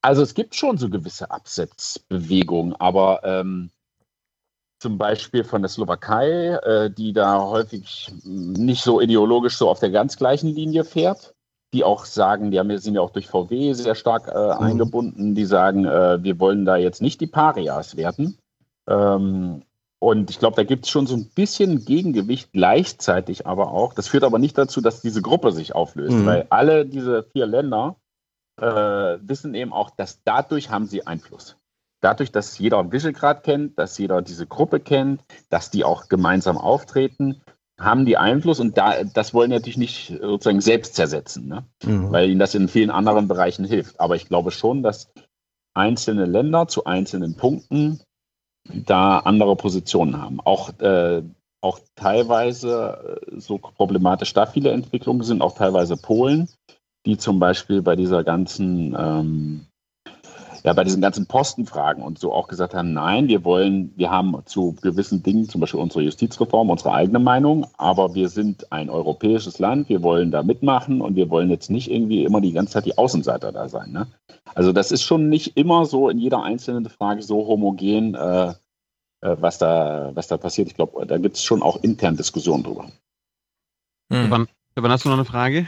Also 0.00 0.22
es 0.22 0.34
gibt 0.34 0.54
schon 0.54 0.78
so 0.78 0.88
gewisse 0.88 1.30
Absetzbewegungen, 1.30 2.74
aber 2.76 3.20
ähm, 3.24 3.70
zum 4.78 4.98
Beispiel 4.98 5.44
von 5.44 5.62
der 5.62 5.70
Slowakei, 5.70 6.58
äh, 6.62 6.90
die 6.90 7.12
da 7.12 7.40
häufig 7.40 8.12
nicht 8.22 8.82
so 8.82 9.00
ideologisch 9.00 9.56
so 9.56 9.70
auf 9.70 9.80
der 9.80 9.90
ganz 9.90 10.16
gleichen 10.16 10.48
Linie 10.48 10.84
fährt, 10.84 11.33
die 11.74 11.84
auch 11.84 12.04
sagen, 12.06 12.50
die 12.50 12.58
haben, 12.58 12.76
sind 12.78 12.94
ja 12.94 13.00
auch 13.02 13.10
durch 13.10 13.26
VW 13.26 13.72
sehr 13.74 13.94
stark 13.94 14.28
äh, 14.28 14.32
eingebunden, 14.32 15.34
die 15.34 15.44
sagen, 15.44 15.84
äh, 15.84 16.22
wir 16.22 16.38
wollen 16.40 16.64
da 16.64 16.76
jetzt 16.76 17.02
nicht 17.02 17.20
die 17.20 17.26
Parias 17.26 17.96
werden. 17.96 18.38
Ähm, 18.88 19.62
und 19.98 20.30
ich 20.30 20.38
glaube, 20.38 20.56
da 20.56 20.64
gibt 20.64 20.84
es 20.84 20.90
schon 20.90 21.06
so 21.06 21.16
ein 21.16 21.30
bisschen 21.34 21.84
Gegengewicht 21.84 22.52
gleichzeitig 22.52 23.46
aber 23.46 23.72
auch. 23.72 23.92
Das 23.94 24.06
führt 24.08 24.24
aber 24.24 24.38
nicht 24.38 24.56
dazu, 24.56 24.80
dass 24.80 25.00
diese 25.00 25.22
Gruppe 25.22 25.50
sich 25.50 25.74
auflöst, 25.74 26.16
Mhm. 26.16 26.26
weil 26.26 26.46
alle 26.50 26.86
diese 26.86 27.24
vier 27.24 27.46
Länder 27.46 27.96
äh, 28.60 28.64
wissen 29.22 29.54
eben 29.54 29.72
auch, 29.72 29.90
dass 29.90 30.22
dadurch 30.22 30.70
haben 30.70 30.86
sie 30.86 31.06
Einfluss. 31.06 31.56
Dadurch, 32.00 32.30
dass 32.30 32.58
jeder 32.58 32.92
Visegrad 32.92 33.42
kennt, 33.42 33.78
dass 33.78 33.98
jeder 33.98 34.20
diese 34.22 34.46
Gruppe 34.46 34.78
kennt, 34.78 35.22
dass 35.48 35.70
die 35.70 35.84
auch 35.84 36.08
gemeinsam 36.08 36.58
auftreten, 36.58 37.40
haben 37.78 38.06
die 38.06 38.16
Einfluss 38.16 38.60
und 38.60 38.78
da, 38.78 39.02
das 39.02 39.34
wollen 39.34 39.50
natürlich 39.50 39.76
nicht 39.76 40.18
sozusagen 40.20 40.60
selbst 40.60 40.94
zersetzen, 40.94 41.48
ne? 41.48 41.64
Mhm. 41.84 42.12
weil 42.12 42.30
ihnen 42.30 42.38
das 42.38 42.54
in 42.54 42.68
vielen 42.68 42.90
anderen 42.90 43.26
Bereichen 43.28 43.64
hilft. 43.64 44.00
Aber 44.00 44.16
ich 44.16 44.26
glaube 44.26 44.52
schon, 44.52 44.82
dass 44.82 45.12
einzelne 45.74 46.24
Länder 46.24 46.68
zu 46.68 46.84
einzelnen 46.84 47.34
Punkten 47.36 48.00
da 48.68 49.18
andere 49.18 49.56
Positionen 49.56 50.20
haben. 50.20 50.40
Auch, 50.40 50.78
äh, 50.78 51.22
auch 51.60 51.80
teilweise 51.96 53.20
äh, 53.26 53.40
so 53.40 53.58
problematisch 53.58 54.32
da 54.32 54.46
viele 54.46 54.70
Entwicklungen 54.70 55.22
sind, 55.22 55.42
auch 55.42 55.56
teilweise 55.56 55.96
Polen, 55.96 56.48
die 57.06 57.18
zum 57.18 57.38
Beispiel 57.38 57.82
bei 57.82 57.96
dieser 57.96 58.24
ganzen, 58.24 58.96
ähm, 58.98 59.66
ja, 60.64 60.72
bei 60.72 60.82
diesen 60.82 61.02
ganzen 61.02 61.26
Postenfragen 61.26 62.02
und 62.02 62.18
so 62.18 62.32
auch 62.32 62.48
gesagt 62.48 62.74
haben, 62.74 62.94
nein, 62.94 63.28
wir 63.28 63.44
wollen, 63.44 63.92
wir 63.96 64.10
haben 64.10 64.34
zu 64.46 64.74
gewissen 64.80 65.22
Dingen, 65.22 65.46
zum 65.46 65.60
Beispiel 65.60 65.80
unsere 65.80 66.02
Justizreform, 66.02 66.70
unsere 66.70 66.92
eigene 66.92 67.18
Meinung, 67.18 67.66
aber 67.76 68.14
wir 68.14 68.30
sind 68.30 68.72
ein 68.72 68.88
europäisches 68.88 69.58
Land, 69.58 69.90
wir 69.90 70.02
wollen 70.02 70.30
da 70.30 70.42
mitmachen 70.42 71.02
und 71.02 71.16
wir 71.16 71.28
wollen 71.28 71.50
jetzt 71.50 71.70
nicht 71.70 71.90
irgendwie 71.90 72.24
immer 72.24 72.40
die 72.40 72.52
ganze 72.52 72.72
Zeit 72.72 72.86
die 72.86 72.96
Außenseiter 72.96 73.52
da 73.52 73.68
sein. 73.68 73.92
Ne? 73.92 74.06
Also 74.54 74.72
das 74.72 74.90
ist 74.90 75.02
schon 75.02 75.28
nicht 75.28 75.58
immer 75.58 75.84
so 75.84 76.08
in 76.08 76.18
jeder 76.18 76.42
einzelnen 76.42 76.88
Frage 76.88 77.22
so 77.22 77.46
homogen, 77.46 78.14
äh, 78.14 78.48
äh, 78.48 78.54
was, 79.20 79.58
da, 79.58 80.12
was 80.14 80.28
da 80.28 80.38
passiert. 80.38 80.68
Ich 80.68 80.74
glaube, 80.76 81.06
da 81.06 81.18
gibt 81.18 81.36
es 81.36 81.44
schon 81.44 81.62
auch 81.62 81.82
intern 81.82 82.16
Diskussionen 82.16 82.62
drüber. 82.62 82.90
Hm. 84.10 84.30
Wann 84.76 84.90
hast 84.90 85.04
du 85.04 85.10
noch 85.10 85.16
eine 85.16 85.26
Frage? 85.26 85.66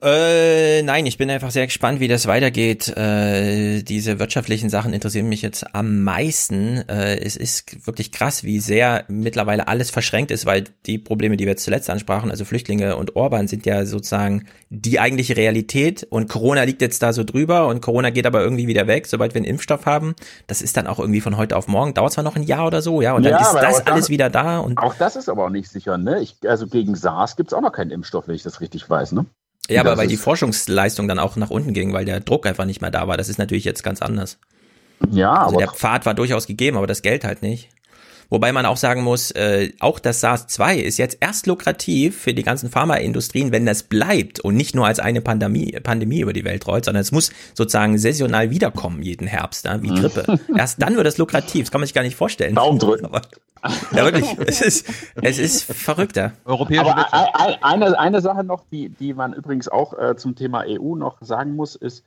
Äh, 0.00 0.82
nein, 0.82 1.06
ich 1.06 1.18
bin 1.18 1.28
einfach 1.28 1.50
sehr 1.50 1.66
gespannt, 1.66 1.98
wie 1.98 2.06
das 2.06 2.28
weitergeht. 2.28 2.88
Äh, 2.96 3.82
diese 3.82 4.20
wirtschaftlichen 4.20 4.70
Sachen 4.70 4.92
interessieren 4.92 5.28
mich 5.28 5.42
jetzt 5.42 5.74
am 5.74 6.04
meisten. 6.04 6.88
Äh, 6.88 7.18
es 7.18 7.36
ist 7.36 7.84
wirklich 7.86 8.12
krass, 8.12 8.44
wie 8.44 8.60
sehr 8.60 9.04
mittlerweile 9.08 9.66
alles 9.66 9.90
verschränkt 9.90 10.30
ist, 10.30 10.46
weil 10.46 10.64
die 10.86 10.98
Probleme, 10.98 11.36
die 11.36 11.44
wir 11.44 11.52
jetzt 11.52 11.64
zuletzt 11.64 11.90
ansprachen, 11.90 12.30
also 12.30 12.44
Flüchtlinge 12.44 12.96
und 12.96 13.16
Orban, 13.16 13.48
sind 13.48 13.66
ja 13.66 13.84
sozusagen 13.86 14.46
die 14.70 15.00
eigentliche 15.00 15.36
Realität 15.36 16.06
und 16.08 16.28
Corona 16.28 16.62
liegt 16.62 16.80
jetzt 16.80 17.02
da 17.02 17.12
so 17.12 17.24
drüber 17.24 17.66
und 17.66 17.80
Corona 17.80 18.10
geht 18.10 18.26
aber 18.26 18.40
irgendwie 18.40 18.68
wieder 18.68 18.86
weg, 18.86 19.06
sobald 19.06 19.34
wir 19.34 19.40
einen 19.40 19.46
Impfstoff 19.46 19.84
haben. 19.86 20.14
Das 20.46 20.62
ist 20.62 20.76
dann 20.76 20.86
auch 20.86 21.00
irgendwie 21.00 21.20
von 21.20 21.36
heute 21.36 21.56
auf 21.56 21.66
morgen. 21.66 21.94
Dauert 21.94 22.12
zwar 22.12 22.24
noch 22.24 22.36
ein 22.36 22.44
Jahr 22.44 22.66
oder 22.68 22.82
so, 22.82 23.02
ja, 23.02 23.14
und 23.14 23.24
dann 23.24 23.32
Ja, 23.32 23.40
ist 23.40 23.54
das 23.54 23.86
alles 23.86 24.10
wieder 24.10 24.30
da 24.30 24.58
und 24.58 24.78
Auch 24.78 24.94
das 24.94 25.16
ist 25.16 25.28
aber 25.28 25.46
auch 25.46 25.50
nicht 25.50 25.68
sicher. 25.68 25.98
Ne? 25.98 26.20
Ich, 26.20 26.36
also 26.46 26.68
gegen 26.68 26.94
SARS 26.94 27.34
gibt 27.34 27.50
es 27.50 27.54
auch 27.54 27.62
noch 27.62 27.72
keinen 27.72 27.90
Impfstoff, 27.90 28.28
wenn 28.28 28.36
ich 28.36 28.44
das 28.44 28.60
richtig 28.60 28.88
weiß. 28.88 29.10
Ne? 29.12 29.26
Ja, 29.68 29.82
aber 29.82 29.96
weil 29.96 30.08
die 30.08 30.14
ist- 30.14 30.22
Forschungsleistung 30.22 31.08
dann 31.08 31.18
auch 31.18 31.36
nach 31.36 31.50
unten 31.50 31.72
ging, 31.74 31.92
weil 31.92 32.04
der 32.04 32.20
Druck 32.20 32.46
einfach 32.46 32.64
nicht 32.64 32.80
mehr 32.80 32.90
da 32.90 33.06
war. 33.08 33.16
Das 33.16 33.28
ist 33.28 33.38
natürlich 33.38 33.64
jetzt 33.64 33.82
ganz 33.82 34.00
anders. 34.02 34.38
Ja, 35.10 35.32
Also 35.32 35.56
aber 35.56 35.58
der 35.66 35.68
Pfad 35.74 36.06
war 36.06 36.14
durchaus 36.14 36.46
gegeben, 36.46 36.76
aber 36.76 36.86
das 36.86 37.02
Geld 37.02 37.24
halt 37.24 37.42
nicht. 37.42 37.68
Wobei 38.30 38.52
man 38.52 38.66
auch 38.66 38.76
sagen 38.76 39.02
muss, 39.02 39.30
äh, 39.30 39.72
auch 39.80 39.98
das 39.98 40.20
SARS-2 40.20 40.76
ist 40.76 40.98
jetzt 40.98 41.16
erst 41.20 41.46
lukrativ 41.46 42.20
für 42.20 42.34
die 42.34 42.42
ganzen 42.42 42.68
Pharmaindustrien, 42.68 43.52
wenn 43.52 43.64
das 43.64 43.84
bleibt 43.84 44.40
und 44.40 44.54
nicht 44.54 44.74
nur 44.74 44.86
als 44.86 45.00
eine 45.00 45.22
Pandemie, 45.22 45.72
Pandemie 45.82 46.20
über 46.20 46.34
die 46.34 46.44
Welt 46.44 46.66
rollt, 46.66 46.84
sondern 46.84 47.00
es 47.00 47.10
muss 47.10 47.32
sozusagen 47.54 47.96
saisonal 47.96 48.50
wiederkommen 48.50 49.02
jeden 49.02 49.26
Herbst, 49.26 49.64
ja, 49.64 49.82
wie 49.82 49.88
Grippe. 49.88 50.38
Erst 50.56 50.82
dann 50.82 50.94
wird 50.96 51.06
es 51.06 51.16
lukrativ, 51.16 51.64
das 51.64 51.70
kann 51.70 51.80
man 51.80 51.86
sich 51.86 51.94
gar 51.94 52.02
nicht 52.02 52.16
vorstellen. 52.16 52.54
Daumen 52.54 52.78
drücken. 52.78 53.06
Aber, 53.06 53.22
ja, 53.92 54.04
wirklich, 54.04 54.36
es 54.46 54.60
ist, 54.60 54.86
es 55.22 55.38
ist 55.38 55.72
verrückter. 55.72 56.32
Europäische 56.44 56.82
Aber 56.82 56.96
Wirtschaft. 56.96 57.62
eine, 57.62 57.98
eine 57.98 58.20
Sache 58.20 58.44
noch, 58.44 58.64
die, 58.70 58.90
die 58.90 59.14
man 59.14 59.32
übrigens 59.32 59.68
auch 59.68 59.98
äh, 59.98 60.16
zum 60.16 60.36
Thema 60.36 60.64
EU 60.66 60.96
noch 60.96 61.22
sagen 61.22 61.56
muss, 61.56 61.76
ist, 61.76 62.04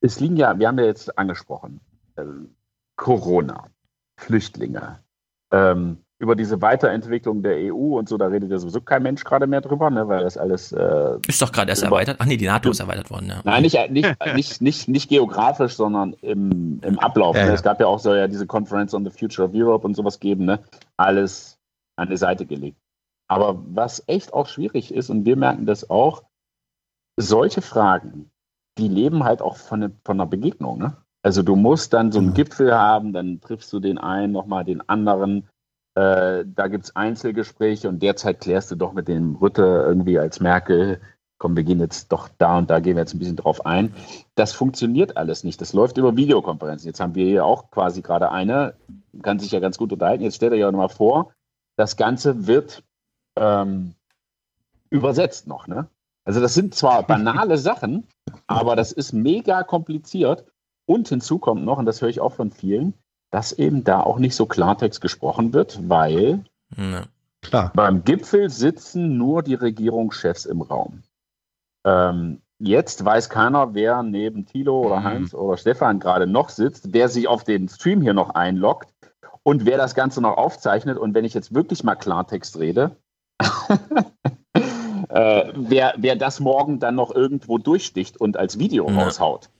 es 0.00 0.18
liegen 0.18 0.36
ja, 0.36 0.58
wir 0.58 0.66
haben 0.66 0.78
ja 0.78 0.86
jetzt 0.86 1.16
angesprochen, 1.16 1.80
äh, 2.16 2.24
Corona, 2.96 3.68
Flüchtlinge, 4.16 4.98
ähm, 5.52 5.98
über 6.20 6.34
diese 6.34 6.60
Weiterentwicklung 6.60 7.42
der 7.42 7.72
EU 7.72 7.96
und 7.96 8.08
so, 8.08 8.16
da 8.16 8.26
redet 8.26 8.50
ja 8.50 8.58
sowieso 8.58 8.80
kein 8.80 9.04
Mensch 9.04 9.22
gerade 9.22 9.46
mehr 9.46 9.60
drüber, 9.60 9.88
ne, 9.88 10.08
weil 10.08 10.24
das 10.24 10.36
alles 10.36 10.72
äh, 10.72 11.18
Ist 11.28 11.40
doch 11.40 11.52
gerade 11.52 11.70
erst 11.70 11.84
erweitert. 11.84 12.16
Ach 12.18 12.26
nee, 12.26 12.36
die 12.36 12.46
NATO 12.46 12.70
ist 12.70 12.80
erweitert 12.80 13.10
worden, 13.10 13.28
ja. 13.28 13.40
Nein, 13.44 13.62
nicht, 13.62 13.90
nicht, 13.90 14.16
nicht, 14.34 14.60
nicht, 14.60 14.88
nicht 14.88 15.08
geografisch, 15.08 15.76
sondern 15.76 16.14
im, 16.14 16.80
im 16.82 16.98
Ablauf. 16.98 17.36
Ja, 17.36 17.42
ne? 17.42 17.48
ja. 17.48 17.54
Es 17.54 17.62
gab 17.62 17.80
ja 17.80 17.86
auch, 17.86 18.00
soll 18.00 18.16
ja 18.16 18.26
diese 18.26 18.46
Conference 18.46 18.94
on 18.94 19.04
the 19.04 19.10
Future 19.10 19.48
of 19.48 19.54
Europe 19.54 19.86
und 19.86 19.94
sowas 19.94 20.18
geben, 20.18 20.44
ne? 20.44 20.58
Alles 20.96 21.58
an 21.96 22.08
die 22.08 22.16
Seite 22.16 22.46
gelegt. 22.46 22.78
Aber 23.28 23.62
was 23.68 24.02
echt 24.08 24.32
auch 24.32 24.48
schwierig 24.48 24.92
ist, 24.92 25.10
und 25.10 25.24
wir 25.24 25.36
merken 25.36 25.66
das 25.66 25.88
auch, 25.88 26.24
solche 27.16 27.62
Fragen 27.62 28.30
die 28.78 28.88
leben 28.88 29.24
halt 29.24 29.42
auch 29.42 29.56
von, 29.56 29.80
ne, 29.80 29.92
von 30.04 30.16
einer 30.16 30.28
Begegnung. 30.28 30.78
Ne? 30.78 30.96
Also 31.28 31.42
du 31.42 31.56
musst 31.56 31.92
dann 31.92 32.10
so 32.10 32.20
einen 32.20 32.32
Gipfel 32.32 32.74
haben, 32.74 33.12
dann 33.12 33.42
triffst 33.42 33.70
du 33.74 33.80
den 33.80 33.98
einen, 33.98 34.32
nochmal 34.32 34.64
den 34.64 34.80
anderen. 34.88 35.46
Äh, 35.94 36.46
da 36.46 36.68
gibt 36.68 36.84
es 36.84 36.96
Einzelgespräche 36.96 37.90
und 37.90 38.02
derzeit 38.02 38.40
klärst 38.40 38.70
du 38.70 38.76
doch 38.76 38.94
mit 38.94 39.08
dem 39.08 39.36
Rütte 39.36 39.84
irgendwie 39.86 40.18
als 40.18 40.40
Merkel, 40.40 41.02
komm, 41.36 41.54
wir 41.54 41.64
gehen 41.64 41.80
jetzt 41.80 42.12
doch 42.12 42.30
da 42.38 42.56
und 42.56 42.70
da 42.70 42.80
gehen 42.80 42.96
wir 42.96 43.02
jetzt 43.02 43.12
ein 43.12 43.18
bisschen 43.18 43.36
drauf 43.36 43.66
ein. 43.66 43.92
Das 44.36 44.54
funktioniert 44.54 45.18
alles 45.18 45.44
nicht. 45.44 45.60
Das 45.60 45.74
läuft 45.74 45.98
über 45.98 46.16
Videokonferenzen. 46.16 46.88
Jetzt 46.88 47.00
haben 47.00 47.14
wir 47.14 47.26
hier 47.26 47.44
auch 47.44 47.70
quasi 47.70 48.00
gerade 48.00 48.32
eine, 48.32 48.72
kann 49.20 49.38
sich 49.38 49.50
ja 49.50 49.60
ganz 49.60 49.76
gut 49.76 49.92
unterhalten. 49.92 50.24
Jetzt 50.24 50.36
stellt 50.36 50.54
euch 50.54 50.60
ja 50.60 50.72
nochmal 50.72 50.88
vor, 50.88 51.34
das 51.76 51.98
Ganze 51.98 52.46
wird 52.46 52.82
ähm, 53.36 53.92
übersetzt 54.88 55.46
noch, 55.46 55.66
ne? 55.66 55.88
Also 56.24 56.40
das 56.40 56.54
sind 56.54 56.74
zwar 56.74 57.02
banale 57.06 57.58
Sachen, 57.58 58.08
aber 58.46 58.76
das 58.76 58.92
ist 58.92 59.12
mega 59.12 59.62
kompliziert. 59.62 60.46
Und 60.88 61.06
hinzu 61.08 61.38
kommt 61.38 61.64
noch, 61.66 61.76
und 61.78 61.84
das 61.84 62.00
höre 62.00 62.08
ich 62.08 62.20
auch 62.20 62.32
von 62.32 62.50
vielen, 62.50 62.94
dass 63.30 63.52
eben 63.52 63.84
da 63.84 64.00
auch 64.00 64.18
nicht 64.18 64.34
so 64.34 64.46
Klartext 64.46 65.02
gesprochen 65.02 65.52
wird, 65.52 65.86
weil 65.88 66.44
Ja. 66.76 67.02
Klar. 67.42 67.72
beim 67.74 68.04
Gipfel 68.04 68.48
sitzen 68.48 69.18
nur 69.18 69.42
die 69.42 69.54
Regierungschefs 69.54 70.46
im 70.46 70.62
Raum. 70.62 71.02
Ähm, 71.84 72.40
jetzt 72.58 73.04
weiß 73.04 73.28
keiner, 73.28 73.74
wer 73.74 74.02
neben 74.02 74.46
Thilo 74.46 74.80
oder 74.86 75.04
Heinz 75.04 75.34
oder 75.34 75.58
Stefan 75.58 76.00
gerade 76.00 76.26
noch 76.26 76.48
sitzt, 76.48 76.94
wer 76.94 77.08
sich 77.10 77.28
auf 77.28 77.44
den 77.44 77.68
Stream 77.68 78.00
hier 78.00 78.14
noch 78.14 78.30
einloggt 78.30 78.88
und 79.42 79.66
wer 79.66 79.76
das 79.76 79.94
Ganze 79.94 80.22
noch 80.22 80.38
aufzeichnet. 80.38 80.96
Und 80.96 81.12
wenn 81.14 81.26
ich 81.26 81.34
jetzt 81.34 81.54
wirklich 81.54 81.84
mal 81.84 81.96
Klartext 81.96 82.58
rede, 82.58 82.96
äh, 85.10 85.52
wer, 85.54 85.94
wer 85.98 86.16
das 86.16 86.40
morgen 86.40 86.80
dann 86.80 86.94
noch 86.94 87.14
irgendwo 87.14 87.58
durchsticht 87.58 88.16
und 88.18 88.38
als 88.38 88.58
Video 88.58 88.88
Ja. 88.90 89.02
raushaut. 89.04 89.50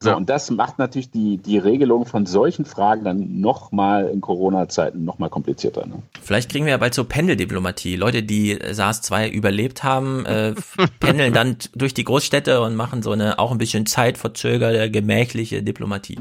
So, 0.00 0.14
und 0.16 0.28
das 0.28 0.50
macht 0.50 0.78
natürlich 0.78 1.10
die, 1.10 1.38
die 1.38 1.58
Regelung 1.58 2.06
von 2.06 2.24
solchen 2.24 2.64
Fragen 2.64 3.04
dann 3.04 3.40
nochmal 3.40 4.08
in 4.08 4.20
Corona-Zeiten 4.20 5.04
nochmal 5.04 5.28
komplizierter. 5.28 5.86
Ne? 5.86 6.02
Vielleicht 6.22 6.50
kriegen 6.50 6.66
wir 6.66 6.70
ja 6.70 6.76
bald 6.78 6.94
so 6.94 7.02
Pendeldiplomatie. 7.04 7.96
Leute, 7.96 8.22
die 8.22 8.56
SARS-2 8.56 9.28
überlebt 9.28 9.82
haben, 9.82 10.24
äh, 10.26 10.54
pendeln 11.00 11.32
dann 11.32 11.56
durch 11.74 11.94
die 11.94 12.04
Großstädte 12.04 12.60
und 12.60 12.76
machen 12.76 13.02
so 13.02 13.10
eine 13.10 13.38
auch 13.40 13.50
ein 13.50 13.58
bisschen 13.58 13.86
zeitverzögerte, 13.86 14.90
gemächliche 14.90 15.62
Diplomatie. 15.64 16.18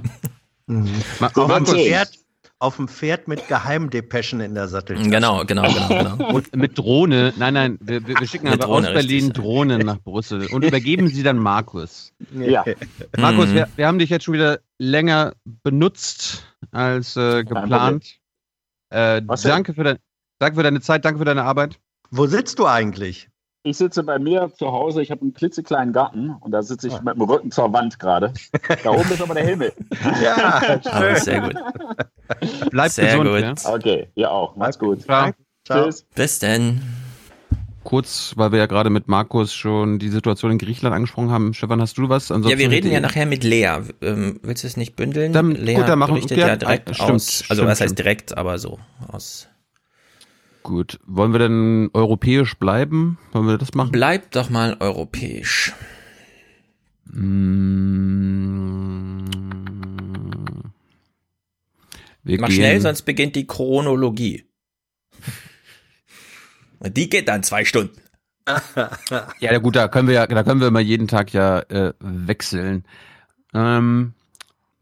Mhm. 0.66 0.90
Ma- 1.20 1.32
Auf, 2.60 2.78
dem. 2.78 2.88
Pferd, 2.88 3.28
mit 3.28 3.48
Geheimdepeschen 3.48 4.40
in 4.40 4.56
der 4.56 4.68
Satteltasche. 4.68 5.10
Genau, 5.10 5.46
genau, 5.46 5.64
genau, 5.64 5.88
genau. 6.18 6.34
Und 6.34 6.56
mit 6.56 6.78
Drohne, 6.78 7.34
nein, 7.38 7.54
nein, 7.54 7.78
wir, 7.82 8.06
wir 8.08 8.28
schicken 8.28 8.48
aber 8.48 8.66
Drohne, 8.66 8.88
aus 8.88 8.94
Berlin 8.94 9.26
richtig. 9.26 9.34
Drohnen 9.44 9.86
nach 9.86 10.00
Brüssel 10.00 10.48
und 10.48 10.64
übergeben 10.64 11.08
sie 11.08 11.24
dann 11.24 11.38
Markus. 11.38 12.14
Ja, 12.34 12.66
Markus, 13.18 13.50
Mhm. 13.50 13.54
wir, 13.56 13.70
wir 13.76 13.88
haben 13.88 14.00
dich 14.00 14.10
jetzt 14.10 14.26
schon 14.26 14.34
wieder 14.34 14.60
länger 14.80 15.34
benutzt 15.64 16.46
als 16.72 17.16
äh, 17.16 17.44
geplant. 17.44 18.18
Äh, 18.90 19.22
danke, 19.22 19.74
für 19.74 19.84
dein, 19.84 19.98
danke 20.40 20.56
für 20.56 20.64
deine 20.64 20.82
Zeit, 20.82 21.06
danke 21.06 21.20
für 21.20 21.26
deine 21.26 21.44
Arbeit. 21.44 21.80
Wo 22.10 22.26
sitzt 22.26 22.60
du 22.60 22.66
eigentlich? 22.66 23.30
Ich 23.64 23.78
sitze 23.78 24.04
bei 24.04 24.18
mir 24.20 24.52
zu 24.58 24.72
Hause, 24.72 25.02
ich 25.02 25.12
habe 25.12 25.22
einen 25.22 25.34
klitzekleinen 25.34 25.94
Garten 25.94 26.32
und 26.40 26.52
da 26.52 26.62
sitze 26.64 26.88
ich 26.88 27.02
mit 27.02 27.16
dem 27.16 27.22
Rücken 27.22 27.52
zur 27.52 27.72
Wand 27.74 28.00
gerade. 28.00 28.34
Da 28.84 28.92
oben 28.92 29.12
ist 29.12 29.22
aber 29.22 29.34
der 29.34 29.46
Himmel. 29.46 29.74
Ja, 30.24 30.62
Oh, 30.86 31.16
sehr 31.20 31.42
gut. 31.42 31.56
Bleib 32.72 32.92
Sehr 32.92 33.18
gesund. 33.18 33.30
gut. 33.30 33.42
Ja? 33.66 33.74
Okay, 33.74 34.08
ihr 34.16 34.32
auch. 34.32 34.56
Macht's 34.56 34.80
gut. 34.80 35.02
Ciao. 35.04 35.32
Ciao. 35.66 35.84
Tschüss. 35.86 36.06
Bis 36.16 36.40
denn. 36.40 36.82
Kurz, 37.84 38.34
weil 38.36 38.52
wir 38.52 38.60
ja 38.60 38.66
gerade 38.66 38.90
mit 38.90 39.08
Markus 39.08 39.54
schon 39.54 39.98
die 39.98 40.10
Situation 40.10 40.52
in 40.52 40.58
Griechenland 40.58 40.94
angesprochen 40.94 41.32
haben. 41.32 41.54
Stefan, 41.54 41.80
hast 41.80 41.98
du 41.98 42.10
was? 42.10 42.28
Ja, 42.30 42.36
Ansonsten 42.36 42.60
wir 42.60 42.70
reden 42.70 42.92
ja 42.92 43.00
nachher 43.00 43.26
mit 43.26 43.46
Lea. 43.46 43.78
Ähm, 44.02 44.42
willst 44.44 44.64
du 44.64 44.68
es 44.68 44.76
nicht 44.76 44.98
bündeln? 44.98 45.32
Dann- 45.32 45.52
Lea 45.52 45.76
gut, 45.76 45.88
dann 45.88 45.98
machen- 46.00 46.16
berichtet 46.16 46.38
ja, 46.38 46.48
ja 46.48 46.56
direkt 46.58 46.94
stimmt, 46.94 47.12
aus, 47.12 47.44
also 47.48 47.62
stimmt, 47.62 47.62
was 47.70 47.80
heißt 47.80 47.82
stimmt. 47.90 48.00
direkt, 48.00 48.38
aber 48.38 48.60
so 48.60 48.78
aus. 49.08 49.48
Gut. 50.68 51.00
Wollen 51.06 51.32
wir 51.32 51.40
denn 51.40 51.90
europäisch 51.94 52.56
bleiben? 52.56 53.18
Wollen 53.32 53.48
wir 53.48 53.58
das 53.58 53.74
machen? 53.74 53.94
Bleib 53.94 54.32
doch 54.32 54.50
mal 54.50 54.76
europäisch. 54.82 55.72
Mm. 57.06 59.24
Wir 62.24 62.42
Mach 62.42 62.50
gehen- 62.50 62.56
schnell, 62.58 62.82
sonst 62.82 63.04
beginnt 63.04 63.38
die 63.38 63.48
Chronologie. 63.48 64.44
Und 66.80 66.98
die 66.98 67.10
geht 67.10 67.30
dann 67.30 67.44
zwei 67.44 67.64
Stunden. 67.64 67.96
Ja, 69.40 69.52
na 69.54 69.60
gut, 69.60 69.78
da 69.78 69.88
können 69.88 70.10
wir 70.10 70.16
ja, 70.16 70.28
da 70.28 70.44
können 70.44 70.60
wir 70.60 70.70
mal 70.72 70.82
jeden 70.82 71.08
Tag 71.08 71.32
ja 71.32 71.60
äh, 71.70 71.94
wechseln. 72.00 72.84
Ähm, 73.54 74.14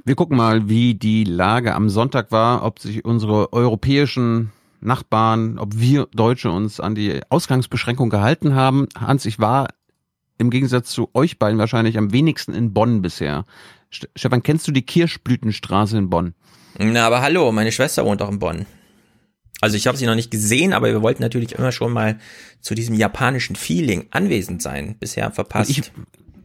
wir 0.04 0.16
gucken 0.16 0.36
mal, 0.38 0.68
wie 0.68 0.96
die 0.96 1.26
Lage 1.26 1.76
am 1.76 1.90
Sonntag 1.90 2.32
war, 2.32 2.64
ob 2.64 2.80
sich 2.80 3.06
unsere 3.06 3.54
europäischen 3.54 4.52
Nachbarn, 4.82 5.58
ob 5.60 5.78
wir 5.78 6.08
Deutsche 6.14 6.52
uns 6.52 6.80
an 6.80 6.96
die 6.96 7.22
Ausgangsbeschränkung 7.30 8.10
gehalten 8.10 8.56
haben. 8.56 8.88
Hans, 9.00 9.26
ich 9.26 9.40
war 9.40 9.70
im 10.38 10.50
Gegensatz 10.50 10.90
zu 10.90 11.10
euch 11.14 11.40
beiden 11.40 11.58
wahrscheinlich 11.60 11.98
am 11.98 12.12
wenigsten 12.12 12.54
in 12.54 12.74
Bonn 12.74 13.02
bisher. 13.02 13.46
St- 13.92 14.10
Stefan, 14.16 14.44
kennst 14.44 14.68
du 14.68 14.72
die 14.72 14.82
Kirschblütenstraße 14.82 15.98
in 15.98 16.10
Bonn? 16.10 16.34
Na, 16.78 17.08
aber 17.08 17.22
hallo, 17.22 17.52
meine 17.52 17.72
Schwester 17.72 18.06
wohnt 18.06 18.22
auch 18.22 18.30
in 18.30 18.40
Bonn. 18.40 18.66
Also 19.62 19.78
ich 19.78 19.88
habe 19.88 19.98
sie 19.98 20.06
noch 20.06 20.16
nicht 20.16 20.30
gesehen, 20.32 20.74
aber 20.74 20.88
wir 20.88 21.02
wollten 21.02 21.24
natürlich 21.24 21.54
immer 21.54 21.72
schon 21.72 21.94
mal 21.94 22.20
zu 22.60 22.76
diesem 22.76 22.94
japanischen 22.96 23.56
Feeling 23.56 24.08
anwesend 24.12 24.62
sein. 24.62 24.98
Bisher 25.00 25.32
verpasst. 25.32 25.70
Ich, 25.70 25.92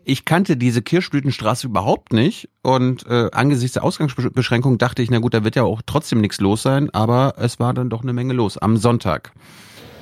ich 0.05 0.25
kannte 0.25 0.57
diese 0.57 0.83
Kirschblütenstraße 0.83 1.67
überhaupt 1.67 2.13
nicht 2.13 2.49
und 2.63 3.07
äh, 3.07 3.29
angesichts 3.33 3.75
der 3.75 3.85
Ausgangsbeschränkung 3.85 4.79
dachte 4.79 5.03
ich, 5.03 5.11
na 5.11 5.19
gut, 5.19 5.35
da 5.35 5.45
wird 5.45 5.57
ja 5.57 5.63
auch 5.63 5.83
trotzdem 5.85 6.21
nichts 6.21 6.41
los 6.41 6.63
sein, 6.63 6.91
aber 6.91 7.35
es 7.39 7.59
war 7.61 7.75
dann 7.75 7.91
doch 7.91 8.03
eine 8.03 8.13
Menge 8.13 8.33
los 8.33 8.59
am 8.59 8.77
Sonntag. 8.77 9.33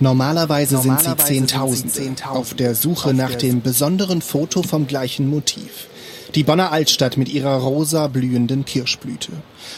Normalerweise, 0.01 0.77
Normalerweise 0.77 1.05
sind 1.05 1.19
sie 1.19 1.25
Zehntausende 1.25 1.93
sie 1.93 2.03
Zehntausende 2.03 2.39
auf 2.39 2.55
der 2.55 2.75
Suche 2.75 3.09
auf 3.09 3.15
nach 3.15 3.31
der 3.31 3.39
dem 3.39 3.63
besonderen 3.63 4.23
Foto 4.23 4.63
vom 4.63 4.87
gleichen 4.87 5.29
Motiv. 5.29 5.89
Die 6.35 6.43
Bonner 6.45 6.73
Altstadt 6.73 7.17
mit 7.17 7.31
ihrer 7.31 7.57
rosa 7.57 8.07
blühenden 8.07 8.67
Kirschblüte. 8.67 9.33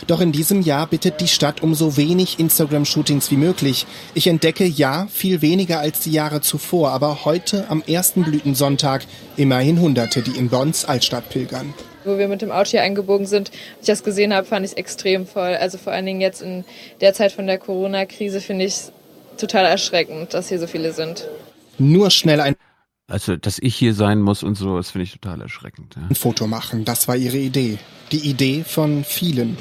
Doch 0.09 0.21
in 0.21 0.33
diesem 0.33 0.63
Jahr 0.63 0.89
bittet 0.89 1.21
die 1.21 1.29
Stadt 1.29 1.63
um 1.63 1.75
so 1.75 1.97
wenig 1.97 2.41
Instagram-Shootings 2.41 3.31
wie 3.31 3.37
möglich. 3.37 3.87
Ich 4.15 4.27
entdecke 4.27 4.65
ja 4.65 5.07
viel 5.13 5.43
weniger 5.43 5.79
als 5.79 6.01
die 6.01 6.11
Jahre 6.11 6.41
zuvor, 6.41 6.91
aber 6.91 7.25
heute 7.25 7.67
am 7.69 7.83
ersten 7.87 8.25
Blütensonntag 8.25 9.03
immerhin 9.37 9.81
Hunderte, 9.81 10.23
die 10.23 10.37
in 10.37 10.49
Bonns 10.49 10.85
Altstadt 10.85 11.29
pilgern. 11.29 11.73
Wo 12.05 12.19
wir 12.19 12.27
mit 12.27 12.43
dem 12.43 12.51
Auto 12.51 12.71
hier 12.71 12.83
eingebogen 12.83 13.27
sind, 13.27 13.51
als 13.51 13.83
ich 13.83 13.87
das 13.87 14.03
gesehen 14.03 14.35
habe, 14.35 14.47
fand 14.47 14.65
ich 14.65 14.73
es 14.73 14.77
extrem 14.77 15.27
voll. 15.27 15.55
Also 15.55 15.79
vor 15.79 15.93
allen 15.93 16.07
Dingen 16.07 16.21
jetzt 16.21 16.43
in 16.43 16.65
der 17.01 17.15
Zeit 17.15 17.31
von 17.31 17.47
der 17.47 17.59
Corona-Krise 17.59 18.41
finde 18.41 18.65
ich 18.65 18.73
es 18.73 18.93
total 19.37 19.67
erschreckend, 19.67 20.35
dass 20.35 20.49
hier 20.49 20.59
so 20.59 20.67
viele 20.67 20.93
sind. 20.93 21.29
Nur 21.79 22.11
schnell 22.11 22.41
ein 22.41 22.57
Also, 23.11 23.37
dass 23.37 23.59
ich 23.59 23.75
hier 23.75 23.93
sein 23.93 24.21
muss 24.21 24.43
und 24.43 24.55
so, 24.55 24.77
das 24.77 24.91
finde 24.91 25.05
ich 25.05 25.13
total 25.13 25.41
erschreckend. 25.41 25.97
Ja. 25.97 26.03
ein 26.09 26.15
Foto 26.15 26.47
machen. 26.47 26.85
Das 26.85 27.09
war 27.09 27.17
ihre 27.17 27.39
Idee. 27.39 27.79
Die 28.13 28.31
Idee 28.31 28.65
von 28.67 29.05
vielen. 29.05 29.59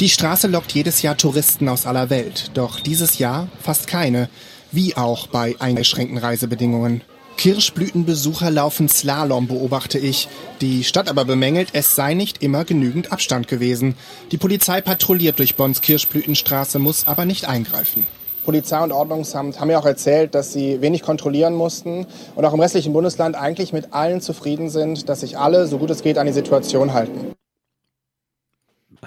Die 0.00 0.08
Straße 0.08 0.48
lockt 0.48 0.72
jedes 0.72 1.02
Jahr 1.02 1.16
Touristen 1.16 1.68
aus 1.68 1.86
aller 1.86 2.08
Welt. 2.08 2.50
Doch 2.54 2.80
dieses 2.80 3.18
Jahr 3.18 3.48
fast 3.60 3.86
keine. 3.86 4.28
Wie 4.72 4.96
auch 4.96 5.26
bei 5.26 5.54
eingeschränkten 5.60 6.18
Reisebedingungen. 6.18 7.02
Kirschblütenbesucher 7.36 8.50
laufen 8.50 8.88
Slalom, 8.88 9.46
beobachte 9.46 9.98
ich. 9.98 10.28
Die 10.62 10.84
Stadt 10.84 11.08
aber 11.08 11.26
bemängelt, 11.26 11.68
es 11.74 11.94
sei 11.94 12.14
nicht 12.14 12.42
immer 12.42 12.64
genügend 12.64 13.12
Abstand 13.12 13.46
gewesen. 13.46 13.94
Die 14.32 14.38
Polizei 14.38 14.80
patrouilliert 14.80 15.38
durch 15.38 15.54
Bonns 15.54 15.82
Kirschblütenstraße, 15.82 16.78
muss 16.78 17.06
aber 17.06 17.26
nicht 17.26 17.46
eingreifen. 17.46 18.06
Polizei 18.46 18.82
und 18.82 18.92
Ordnungsamt 18.92 19.60
haben 19.60 19.70
ja 19.70 19.78
auch 19.78 19.84
erzählt, 19.84 20.34
dass 20.34 20.52
sie 20.52 20.80
wenig 20.80 21.02
kontrollieren 21.02 21.54
mussten 21.54 22.06
und 22.34 22.44
auch 22.44 22.54
im 22.54 22.60
restlichen 22.60 22.94
Bundesland 22.94 23.36
eigentlich 23.36 23.74
mit 23.74 23.92
allen 23.92 24.22
zufrieden 24.22 24.70
sind, 24.70 25.08
dass 25.08 25.20
sich 25.20 25.36
alle, 25.36 25.66
so 25.66 25.76
gut 25.78 25.90
es 25.90 26.02
geht, 26.02 26.16
an 26.16 26.26
die 26.26 26.32
Situation 26.32 26.94
halten. 26.94 27.32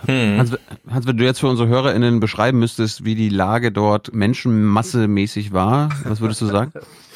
Hm. 0.05 0.37
Hans, 0.37 0.51
Hans, 0.89 1.07
wenn 1.07 1.17
du 1.17 1.23
jetzt 1.23 1.39
für 1.39 1.47
unsere 1.47 1.67
HörerInnen 1.67 2.19
beschreiben 2.19 2.59
müsstest, 2.59 3.05
wie 3.05 3.15
die 3.15 3.29
Lage 3.29 3.71
dort 3.71 4.13
menschenmassemäßig 4.13 5.53
war, 5.53 5.89
was 6.03 6.21
würdest 6.21 6.41
du 6.41 6.45
sagen? 6.45 6.71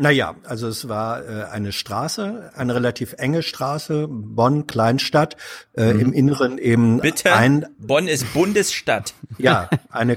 Naja, 0.00 0.34
also 0.44 0.66
es 0.66 0.88
war 0.88 1.22
äh, 1.28 1.44
eine 1.44 1.72
Straße, 1.72 2.52
eine 2.56 2.74
relativ 2.74 3.14
enge 3.18 3.42
Straße, 3.42 4.06
Bonn, 4.08 4.66
Kleinstadt, 4.66 5.36
äh, 5.74 5.92
Mhm. 5.92 6.00
im 6.00 6.12
Inneren 6.14 6.58
eben 6.58 7.00
Bitte, 7.00 7.34
ein, 7.34 7.66
Bonn 7.78 8.08
ist 8.08 8.32
Bundesstadt. 8.32 9.12
ja, 9.38 9.68
eine, 9.90 10.16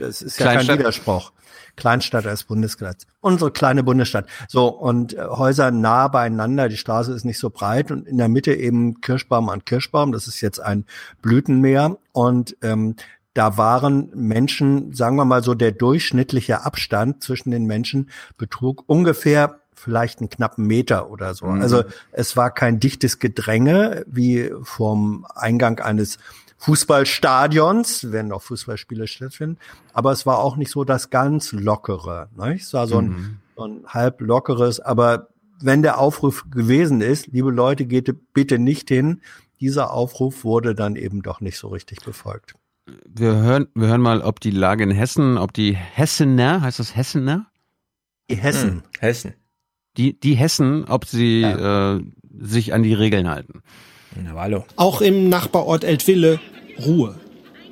es 0.00 0.20
ist 0.20 0.38
ja 0.38 0.46
kein 0.46 0.54
Kleinstadt. 0.56 0.78
Widerspruch. 0.80 1.32
Kleinstadt 1.76 2.26
als 2.26 2.44
Bundesstadt. 2.44 3.06
Unsere 3.22 3.50
kleine 3.50 3.82
Bundesstadt. 3.82 4.26
So, 4.48 4.68
und 4.68 5.14
äh, 5.14 5.24
Häuser 5.26 5.70
nah 5.70 6.08
beieinander, 6.08 6.68
die 6.68 6.76
Straße 6.76 7.12
ist 7.14 7.24
nicht 7.24 7.38
so 7.38 7.48
breit 7.48 7.90
und 7.90 8.06
in 8.06 8.18
der 8.18 8.28
Mitte 8.28 8.52
eben 8.52 9.00
Kirschbaum 9.00 9.48
an 9.48 9.64
Kirschbaum, 9.64 10.12
das 10.12 10.26
ist 10.28 10.42
jetzt 10.42 10.60
ein 10.60 10.84
Blütenmeer 11.22 11.96
und 12.12 12.54
ähm, 12.60 12.96
da 13.34 13.56
waren 13.56 14.10
Menschen, 14.14 14.92
sagen 14.92 15.16
wir 15.16 15.24
mal 15.24 15.42
so, 15.42 15.54
der 15.54 15.72
durchschnittliche 15.72 16.64
Abstand 16.64 17.22
zwischen 17.22 17.50
den 17.50 17.64
Menschen 17.64 18.10
betrug 18.36 18.84
ungefähr 18.86 19.60
vielleicht 19.74 20.20
einen 20.20 20.28
knappen 20.28 20.66
Meter 20.66 21.10
oder 21.10 21.34
so. 21.34 21.46
Mhm. 21.46 21.62
Also 21.62 21.84
es 22.12 22.36
war 22.36 22.52
kein 22.52 22.78
dichtes 22.78 23.18
Gedränge 23.18 24.04
wie 24.06 24.52
vom 24.62 25.26
Eingang 25.34 25.80
eines 25.80 26.18
Fußballstadions, 26.58 28.12
wenn 28.12 28.28
noch 28.28 28.42
Fußballspiele 28.42 29.08
stattfinden. 29.08 29.58
Aber 29.92 30.12
es 30.12 30.26
war 30.26 30.38
auch 30.38 30.56
nicht 30.56 30.70
so 30.70 30.84
das 30.84 31.10
ganz 31.10 31.52
lockere. 31.52 32.28
Ne? 32.36 32.54
Es 32.54 32.72
war 32.72 32.86
so 32.86 32.98
ein, 32.98 33.08
Mhm. 33.08 33.38
so 33.56 33.64
ein 33.64 33.84
halb 33.88 34.20
lockeres, 34.20 34.78
aber 34.78 35.28
wenn 35.60 35.82
der 35.82 35.98
Aufruf 35.98 36.44
gewesen 36.50 37.00
ist, 37.00 37.28
liebe 37.28 37.50
Leute, 37.50 37.86
geht 37.86 38.14
bitte 38.32 38.58
nicht 38.58 38.88
hin, 38.88 39.22
dieser 39.60 39.92
Aufruf 39.92 40.44
wurde 40.44 40.74
dann 40.74 40.96
eben 40.96 41.22
doch 41.22 41.40
nicht 41.40 41.58
so 41.58 41.68
richtig 41.68 42.04
befolgt. 42.04 42.54
Wir 42.86 43.34
hören, 43.34 43.68
wir 43.74 43.88
hören 43.88 44.00
mal, 44.00 44.22
ob 44.22 44.40
die 44.40 44.50
Lage 44.50 44.82
in 44.82 44.90
Hessen, 44.90 45.38
ob 45.38 45.52
die 45.52 45.76
Hessener, 45.76 46.62
heißt 46.62 46.80
das 46.80 46.96
Hessener? 46.96 47.46
Die 48.28 48.36
Hessen. 48.36 48.70
Hm, 48.70 48.82
Hessen. 48.98 49.34
Die, 49.96 50.18
die 50.18 50.34
Hessen, 50.34 50.84
ob 50.86 51.04
sie 51.04 51.42
äh, 51.42 52.00
sich 52.40 52.72
an 52.72 52.82
die 52.82 52.94
Regeln 52.94 53.28
halten. 53.28 53.62
Na, 54.16 54.32
hallo. 54.34 54.64
Auch 54.76 55.00
im 55.00 55.28
Nachbarort 55.28 55.84
Eltville 55.84 56.40
Ruhe. 56.84 57.14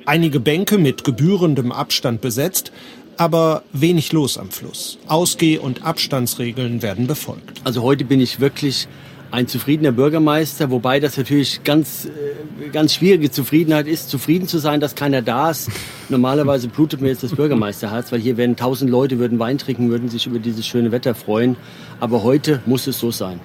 Einige 0.05 0.39
Bänke 0.39 0.77
mit 0.77 1.03
gebührendem 1.03 1.71
Abstand 1.71 2.21
besetzt, 2.21 2.71
aber 3.17 3.63
wenig 3.73 4.13
los 4.13 4.37
am 4.37 4.49
Fluss. 4.49 4.97
Ausgeh- 5.07 5.59
und 5.59 5.83
Abstandsregeln 5.83 6.81
werden 6.81 7.07
befolgt. 7.07 7.61
Also 7.63 7.81
heute 7.81 8.05
bin 8.05 8.21
ich 8.21 8.39
wirklich 8.39 8.87
ein 9.31 9.47
zufriedener 9.47 9.93
Bürgermeister, 9.93 10.69
wobei 10.71 10.99
das 10.99 11.17
natürlich 11.17 11.63
ganz, 11.63 12.05
äh, 12.05 12.69
ganz 12.69 12.93
schwierige 12.93 13.31
Zufriedenheit 13.31 13.87
ist, 13.87 14.09
zufrieden 14.09 14.47
zu 14.47 14.59
sein, 14.59 14.79
dass 14.79 14.93
keiner 14.95 15.21
da 15.21 15.51
ist. 15.51 15.69
Normalerweise 16.09 16.67
blutet 16.67 17.01
mir 17.01 17.07
jetzt 17.07 17.23
das 17.23 17.33
Bürgermeisterherz, 17.35 18.11
weil 18.11 18.19
hier 18.19 18.35
werden 18.37 18.57
tausend 18.57 18.91
Leute, 18.91 19.19
würden 19.19 19.39
Wein 19.39 19.57
trinken, 19.57 19.89
würden 19.89 20.09
sich 20.09 20.27
über 20.27 20.39
dieses 20.39 20.67
schöne 20.67 20.91
Wetter 20.91 21.15
freuen. 21.15 21.55
Aber 21.99 22.23
heute 22.23 22.61
muss 22.65 22.87
es 22.87 22.99
so 22.99 23.11
sein. 23.11 23.39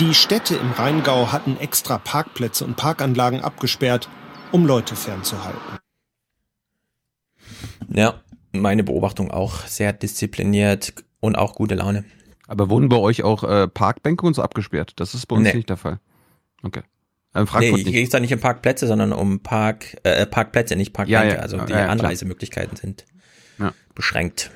Die 0.00 0.12
Städte 0.12 0.56
im 0.56 0.72
Rheingau 0.72 1.32
hatten 1.32 1.56
extra 1.58 1.98
Parkplätze 1.98 2.64
und 2.64 2.76
Parkanlagen 2.76 3.40
abgesperrt, 3.40 4.08
um 4.52 4.66
Leute 4.66 4.96
fernzuhalten. 4.96 5.78
Ja, 7.88 8.20
meine 8.52 8.82
Beobachtung 8.82 9.30
auch 9.30 9.66
sehr 9.66 9.92
diszipliniert 9.92 10.92
und 11.20 11.36
auch 11.36 11.54
gute 11.54 11.76
Laune. 11.76 12.04
Aber 12.46 12.70
wurden 12.70 12.88
bei 12.88 12.96
euch 12.96 13.22
auch 13.24 13.42
äh, 13.44 13.66
Parkbänke 13.68 14.24
und 14.26 14.34
so 14.34 14.42
abgesperrt? 14.42 14.92
Das 14.96 15.14
ist 15.14 15.26
bei 15.26 15.36
uns 15.36 15.44
Nee. 15.48 15.54
nicht 15.54 15.68
der 15.68 15.76
Fall. 15.76 15.98
Okay. 16.62 16.82
In 17.34 17.42
Nee, 17.42 17.46
Frankfurt 17.46 17.84
geht 17.84 18.04
es 18.04 18.10
da 18.10 18.20
nicht 18.20 18.32
um 18.32 18.40
Parkplätze, 18.40 18.86
sondern 18.86 19.12
um 19.12 19.40
Park, 19.40 19.96
äh, 20.04 20.24
Parkplätze, 20.26 20.74
nicht 20.76 20.92
Parkbänke. 20.92 21.28
Ja, 21.28 21.34
ja, 21.34 21.40
also 21.40 21.56
ja, 21.58 21.64
die 21.66 21.72
ja, 21.72 21.78
klar. 21.80 21.90
Anreisemöglichkeiten 21.90 22.76
sind 22.76 23.04
Ja. 23.58 23.72
beschränkt. 23.94 24.50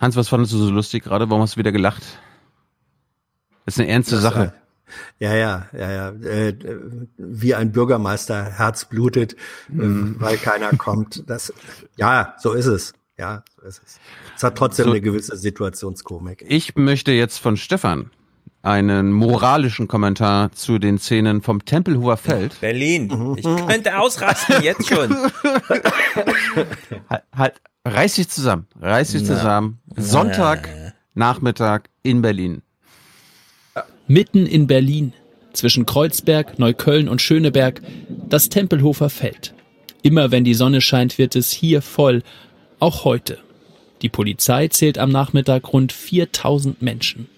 Hans, 0.00 0.16
was 0.16 0.28
fandest 0.28 0.52
du 0.52 0.58
so 0.58 0.70
lustig 0.70 1.04
gerade? 1.04 1.28
Warum 1.28 1.42
hast 1.42 1.56
du 1.56 1.58
wieder 1.58 1.72
gelacht? 1.72 2.02
Das 3.64 3.74
ist 3.76 3.80
eine 3.80 3.88
ernste 3.90 4.14
Das, 4.16 4.22
Sache. 4.22 4.52
Ja, 5.18 5.34
ja, 5.34 5.66
ja, 5.76 5.90
ja. 5.90 6.08
Äh, 6.10 6.54
wie 7.18 7.54
ein 7.54 7.72
Bürgermeister 7.72 8.44
Herz 8.44 8.84
blutet, 8.84 9.36
Mhm. 9.68 10.16
äh, 10.18 10.20
weil 10.20 10.36
keiner 10.36 10.70
kommt. 10.76 11.24
Das, 11.28 11.52
ja, 11.96 12.36
so 12.38 12.52
ist 12.52 12.66
es. 12.66 12.92
Ja, 13.18 13.42
so 13.56 13.66
ist 13.66 13.82
es. 13.84 13.98
Es 14.36 14.42
hat 14.42 14.56
trotzdem 14.56 14.84
So- 14.86 14.90
eine 14.90 15.00
gewisse 15.00 15.36
Situationskomik. 15.36 16.44
Ich 16.48 16.76
möchte 16.76 17.12
jetzt 17.12 17.38
von 17.38 17.56
Stefan 17.56 18.10
einen 18.62 19.12
moralischen 19.12 19.88
Kommentar 19.88 20.52
zu 20.52 20.78
den 20.78 20.98
Szenen 20.98 21.40
vom 21.40 21.64
Tempelhofer 21.64 22.16
Feld. 22.16 22.60
Berlin. 22.60 23.36
Ich 23.36 23.44
könnte 23.44 23.96
ausrasten, 23.98 24.62
jetzt 24.62 24.88
schon. 24.88 25.14
Halt, 27.08 27.22
halt, 27.34 27.54
reiß 27.84 28.14
dich 28.16 28.28
zusammen, 28.28 28.66
reiß 28.80 29.12
dich 29.12 29.22
Na. 29.22 29.28
zusammen. 29.36 29.78
Sonntag, 29.96 30.68
Nachmittag 31.14 31.88
in 32.02 32.22
Berlin. 32.22 32.62
Mitten 34.08 34.46
in 34.46 34.66
Berlin, 34.66 35.12
zwischen 35.52 35.86
Kreuzberg, 35.86 36.58
Neukölln 36.58 37.08
und 37.08 37.22
Schöneberg, 37.22 37.80
das 38.28 38.48
Tempelhofer 38.48 39.10
Feld. 39.10 39.54
Immer 40.02 40.30
wenn 40.30 40.44
die 40.44 40.54
Sonne 40.54 40.80
scheint, 40.80 41.18
wird 41.18 41.34
es 41.36 41.50
hier 41.50 41.82
voll, 41.82 42.22
auch 42.80 43.04
heute. 43.04 43.38
Die 44.02 44.08
Polizei 44.08 44.68
zählt 44.68 44.98
am 44.98 45.10
Nachmittag 45.10 45.72
rund 45.72 45.92
4000 45.92 46.82
Menschen. 46.82 47.28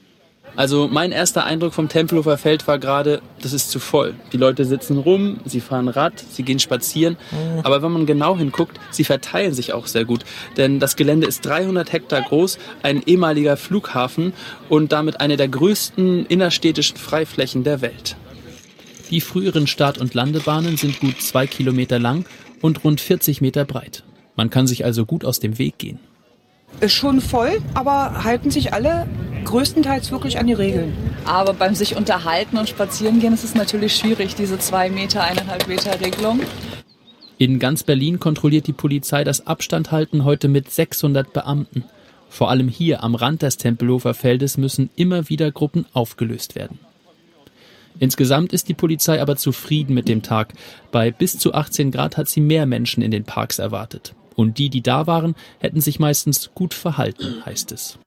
Also 0.57 0.89
mein 0.91 1.13
erster 1.13 1.45
Eindruck 1.45 1.73
vom 1.73 1.89
Tempelhofer 1.89 2.37
Feld 2.37 2.67
war 2.67 2.81
gerade, 2.81 3.23
das 3.41 3.53
ist 3.53 3.71
zu 3.71 3.79
voll. 3.79 4.15
Die 4.33 4.37
Leute 4.37 4.65
sitzen 4.65 4.99
rum, 4.99 5.39
sie 5.45 5.61
fahren 5.61 5.87
Rad, 5.87 6.25
sie 6.33 6.43
gehen 6.43 6.59
spazieren. 6.59 7.17
Aber 7.63 7.81
wenn 7.81 7.93
man 7.93 8.07
genau 8.07 8.37
hinguckt, 8.37 8.81
sie 8.91 9.05
verteilen 9.05 9.55
sich 9.55 9.73
auch 9.73 9.87
sehr 9.87 10.05
gut. 10.05 10.25
Denn 10.57 10.81
das 10.81 10.97
Gelände 10.97 11.29
ist 11.29 11.47
300 11.47 11.93
Hektar 11.93 12.23
groß, 12.23 12.59
ein 12.83 13.05
ehemaliger 13.07 13.57
Flughafen 13.57 14.33
und 14.69 14.91
damit 14.91 15.21
eine 15.21 15.37
der 15.37 15.47
größten 15.47 16.27
innerstädtischen 16.27 16.97
Freiflächen 16.97 17.63
der 17.63 17.81
Welt. 17.81 18.17
Die 19.11 19.21
früheren 19.21 19.69
Start- 19.69 19.99
und 19.99 20.15
Landebahnen 20.15 20.77
sind 20.77 20.99
gut 20.99 21.23
zwei 21.23 21.47
Kilometer 21.47 22.01
lang 22.01 22.25
und 22.61 22.83
rund 22.83 23.01
40 23.01 23.41
Meter 23.41 23.65
breit. 23.65 24.03
Man 24.39 24.51
kann 24.51 24.69
sich 24.69 24.85
also 24.85 25.05
gut 25.05 25.25
aus 25.25 25.41
dem 25.41 25.59
Weg 25.59 25.79
gehen. 25.79 25.99
Ist 26.81 26.93
schon 26.93 27.21
voll, 27.21 27.61
aber 27.75 28.23
halten 28.23 28.53
sich 28.53 28.73
alle 28.73 29.09
größtenteils 29.45 30.13
wirklich 30.13 30.39
an 30.39 30.47
die 30.47 30.53
Regeln. 30.53 30.93
Aber 31.25 31.55
beim 31.55 31.75
sich 31.75 31.97
unterhalten 31.97 32.57
und 32.57 32.69
spazieren 32.69 33.19
gehen 33.19 33.35
ist 33.35 33.43
es 33.43 33.57
natürlich 33.57 33.97
schwierig, 33.97 34.37
diese 34.37 34.61
zwei 34.61 34.91
Meter, 34.91 35.25
eineinhalb 35.25 35.67
Meter 35.67 36.01
Regelung. 36.01 36.39
In 37.37 37.59
ganz 37.59 37.83
Berlin 37.83 38.21
kontrolliert 38.21 38.69
die 38.69 38.73
Polizei 38.73 39.25
das 39.25 39.45
Abstandhalten 39.49 40.25
heute 40.25 40.47
mit 40.47 40.71
600 40.71 41.33
Beamten. 41.33 41.83
Vor 42.29 42.49
allem 42.49 42.69
hier 42.69 43.03
am 43.03 43.17
Rand 43.17 43.43
des 43.43 43.57
Tempelhofer 43.57 44.15
Feldes 44.15 44.57
müssen 44.57 44.91
immer 44.95 45.29
wieder 45.29 45.51
Gruppen 45.51 45.85
aufgelöst 45.93 46.55
werden. 46.55 46.79
Insgesamt 47.99 48.53
ist 48.53 48.69
die 48.69 48.75
Polizei 48.75 49.21
aber 49.21 49.35
zufrieden 49.35 49.95
mit 49.95 50.07
dem 50.07 50.23
Tag. 50.23 50.53
Bei 50.93 51.11
bis 51.11 51.37
zu 51.41 51.55
18 51.55 51.91
Grad 51.91 52.17
hat 52.17 52.29
sie 52.29 52.41
mehr 52.41 52.67
Menschen 52.67 53.03
in 53.03 53.11
den 53.11 53.25
Parks 53.25 53.59
erwartet. 53.59 54.15
Und 54.39 54.59
die, 54.59 54.71
die 54.71 54.83
da 54.83 55.09
waren, 55.09 55.35
hätten 55.59 55.81
sich 55.81 55.99
meistens 55.99 56.51
gut 56.55 56.73
verhalten, 56.73 57.45
heißt 57.45 57.73
es. 57.73 57.99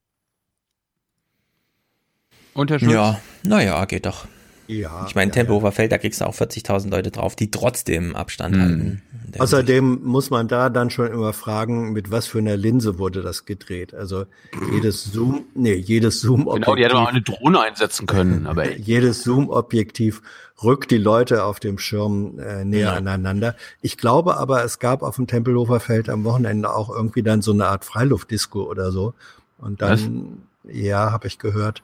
Und 2.54 2.72
Herr 2.72 2.80
Schulz? 2.80 2.94
Ja, 2.94 3.20
naja, 3.44 3.84
geht 3.84 4.06
doch. 4.06 4.30
Ja. 4.72 5.06
Ich 5.08 5.16
meine, 5.16 5.32
Tempelhofer 5.32 5.72
Feld, 5.72 5.92
da 5.92 5.98
kriegst 5.98 6.22
du 6.22 6.26
auch 6.26 6.34
40.000 6.36 6.90
Leute 6.90 7.12
drauf, 7.12 7.36
die 7.36 7.52
trotzdem 7.52 8.16
Abstand 8.16 8.56
Hm. 8.56 8.62
halten. 8.62 9.02
Außerdem 9.40 10.02
muss 10.04 10.30
man 10.30 10.48
da 10.48 10.70
dann 10.70 10.90
schon 10.90 11.08
immer 11.08 11.32
fragen, 11.34 11.94
mit 11.94 12.12
was 12.12 12.28
für 12.28 12.40
einer 12.40 12.58
Linse 12.58 12.98
wurde 13.00 13.22
das 13.22 13.46
gedreht. 13.46 13.94
Also 13.94 14.26
jedes 14.74 15.06
Zoom, 15.06 15.46
nee, 15.56 15.74
jedes 15.74 16.20
Zoom-Objektiv. 16.22 16.66
Genau, 16.66 16.76
die 16.76 16.84
hätte 16.84 16.96
man 16.96 17.04
auch 17.06 17.10
eine 17.10 17.22
Drohne 17.22 17.62
einsetzen 17.62 18.08
können, 18.08 18.46
aber 18.48 18.66
ey. 18.66 18.82
jedes 18.82 19.24
Zoom-Objektiv 19.24 20.22
rückt 20.64 20.92
die 20.92 20.98
Leute 20.98 21.44
auf 21.46 21.60
dem 21.60 21.78
Schirm 21.78 22.40
äh, 22.40 22.66
näher 22.66 22.88
Ja. 22.88 22.94
aneinander. 22.96 23.56
Ich 23.82 23.98
glaube 23.98 24.38
aber, 24.38 24.64
es 24.66 24.80
gab 24.80 25.02
auf 25.02 25.16
dem 25.16 25.28
Tempelhofer 25.28 25.80
Feld 25.80 26.10
am 26.10 26.24
Wochenende 26.24 26.74
auch 26.74 26.90
irgendwie 26.90 27.24
dann 27.24 27.42
so 27.42 27.52
eine 27.54 27.68
Art 27.68 27.86
Freiluftdisco 27.86 28.64
oder 28.64 28.92
so. 28.92 29.14
Und 29.58 29.82
dann, 29.82 30.44
ja, 30.66 31.12
habe 31.12 31.28
ich 31.28 31.40
gehört. 31.40 31.82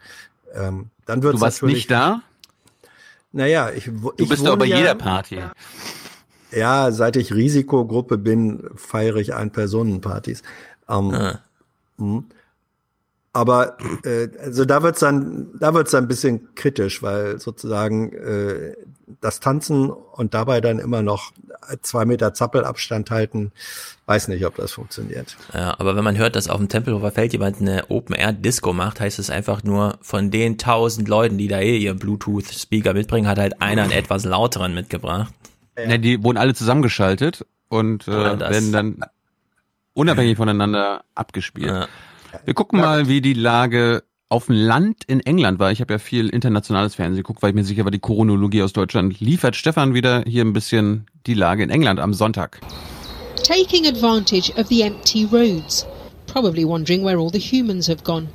Ähm, 0.53 0.88
dann 1.05 1.23
wird 1.23 1.35
Du 1.35 1.41
warst 1.41 1.63
nicht 1.63 1.89
da? 1.91 2.21
Naja, 3.38 3.69
ich, 3.69 3.89
wo- 4.01 4.11
Du 4.11 4.23
ich 4.23 4.29
bist 4.29 4.45
doch 4.45 4.57
bei 4.57 4.65
ja, 4.65 4.77
jeder 4.77 4.95
Party. 4.95 5.39
Ja, 6.51 6.91
seit 6.91 7.15
ich 7.17 7.31
Risikogruppe 7.33 8.17
bin, 8.17 8.67
feiere 8.75 9.17
ich 9.17 9.35
Ein-Personen-Partys. 9.35 10.41
Ähm, 10.89 11.11
Ah. 11.13 11.39
Aber 13.38 13.77
äh, 14.03 14.29
also 14.39 14.65
da 14.65 14.81
wird's 14.81 15.01
dann, 15.01 15.49
da 15.59 15.75
wird's 15.75 15.91
dann 15.91 16.05
ein 16.05 16.07
bisschen 16.07 16.55
kritisch, 16.55 17.03
weil 17.03 17.39
sozusagen 17.39 18.11
äh, 18.13 18.73
das 19.21 19.39
Tanzen 19.39 19.91
und 19.91 20.33
dabei 20.33 20.59
dann 20.59 20.79
immer 20.79 21.03
noch 21.03 21.33
zwei 21.83 22.05
Meter 22.05 22.33
Zappelabstand 22.33 23.11
halten, 23.11 23.51
weiß 24.07 24.29
nicht, 24.29 24.43
ob 24.43 24.55
das 24.55 24.71
funktioniert. 24.71 25.38
Ja, 25.53 25.79
aber 25.79 25.95
wenn 25.95 26.03
man 26.03 26.17
hört, 26.17 26.35
dass 26.35 26.49
auf 26.49 26.57
dem 26.57 26.67
Tempelhofer 26.67 27.11
Feld 27.11 27.31
jemand 27.31 27.61
eine 27.61 27.91
Open-Air-Disco 27.91 28.73
macht, 28.73 28.99
heißt 29.01 29.19
es 29.19 29.29
einfach 29.29 29.63
nur, 29.63 29.99
von 30.01 30.31
den 30.31 30.57
tausend 30.57 31.07
Leuten, 31.07 31.38
die 31.38 31.47
da 31.47 31.59
eh 31.59 31.77
ihren 31.77 31.99
Bluetooth-Speaker 31.99 32.95
mitbringen, 32.95 33.27
hat 33.27 33.38
halt 33.38 33.61
einer 33.61 33.83
einen 33.83 33.91
etwas 33.91 34.25
lauteren 34.25 34.73
mitgebracht. 34.73 35.31
Ja. 35.77 35.99
die 35.99 36.23
wurden 36.23 36.39
alle 36.39 36.55
zusammengeschaltet 36.55 37.45
und 37.69 38.07
äh, 38.07 38.39
werden 38.39 38.71
dann 38.71 39.01
unabhängig 39.93 40.38
voneinander 40.38 41.03
abgespielt. 41.13 41.88
Wir 42.45 42.53
gucken 42.53 42.79
mal, 42.79 43.07
wie 43.07 43.21
die 43.21 43.33
Lage 43.33 44.03
auf 44.29 44.47
dem 44.47 44.55
Land 44.55 45.03
in 45.07 45.21
England 45.21 45.59
war. 45.59 45.71
Ich 45.71 45.79
habe 45.79 45.93
ja 45.93 45.99
viel 45.99 46.29
internationales 46.29 46.95
Fernsehen 46.95 47.23
geguckt, 47.23 47.41
weil 47.41 47.51
ich 47.51 47.55
mir 47.55 47.63
sicher 47.63 47.85
war, 47.85 47.91
die 47.91 47.99
Chronologie 47.99 48.61
aus 48.61 48.73
Deutschland 48.73 49.19
liefert 49.19 49.55
Stefan 49.55 49.93
wieder 49.93 50.23
hier 50.27 50.43
ein 50.43 50.53
bisschen 50.53 51.05
die 51.25 51.33
Lage 51.33 51.63
in 51.63 51.69
England 51.69 51.99
am 51.99 52.13
Sonntag. 52.13 52.59
taking 53.47 53.88
advantage 53.88 54.49
of 54.57 54.67
the 54.67 54.83
empty 54.83 55.25
roads, 55.25 55.85
probably 56.25 56.65
wondering 56.65 57.01
where 57.01 57.17
all 57.17 57.29
the 57.29 57.39
humans 57.39 57.88
have 57.88 58.03
gone. 58.03 58.27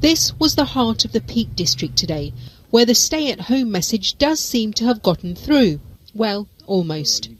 This 0.00 0.32
was 0.38 0.54
the 0.54 0.64
heart 0.64 1.04
of 1.04 1.10
the 1.10 1.20
Peak 1.20 1.56
District 1.56 1.96
today, 1.96 2.32
where 2.70 2.86
the 2.86 2.94
stay 2.94 3.32
at 3.32 3.40
home 3.40 3.72
message 3.72 4.16
does 4.16 4.38
seem 4.38 4.72
to 4.74 4.84
have 4.84 5.02
gotten 5.02 5.34
through. 5.34 5.80
Well, 6.14 6.46
almost. 6.66 7.30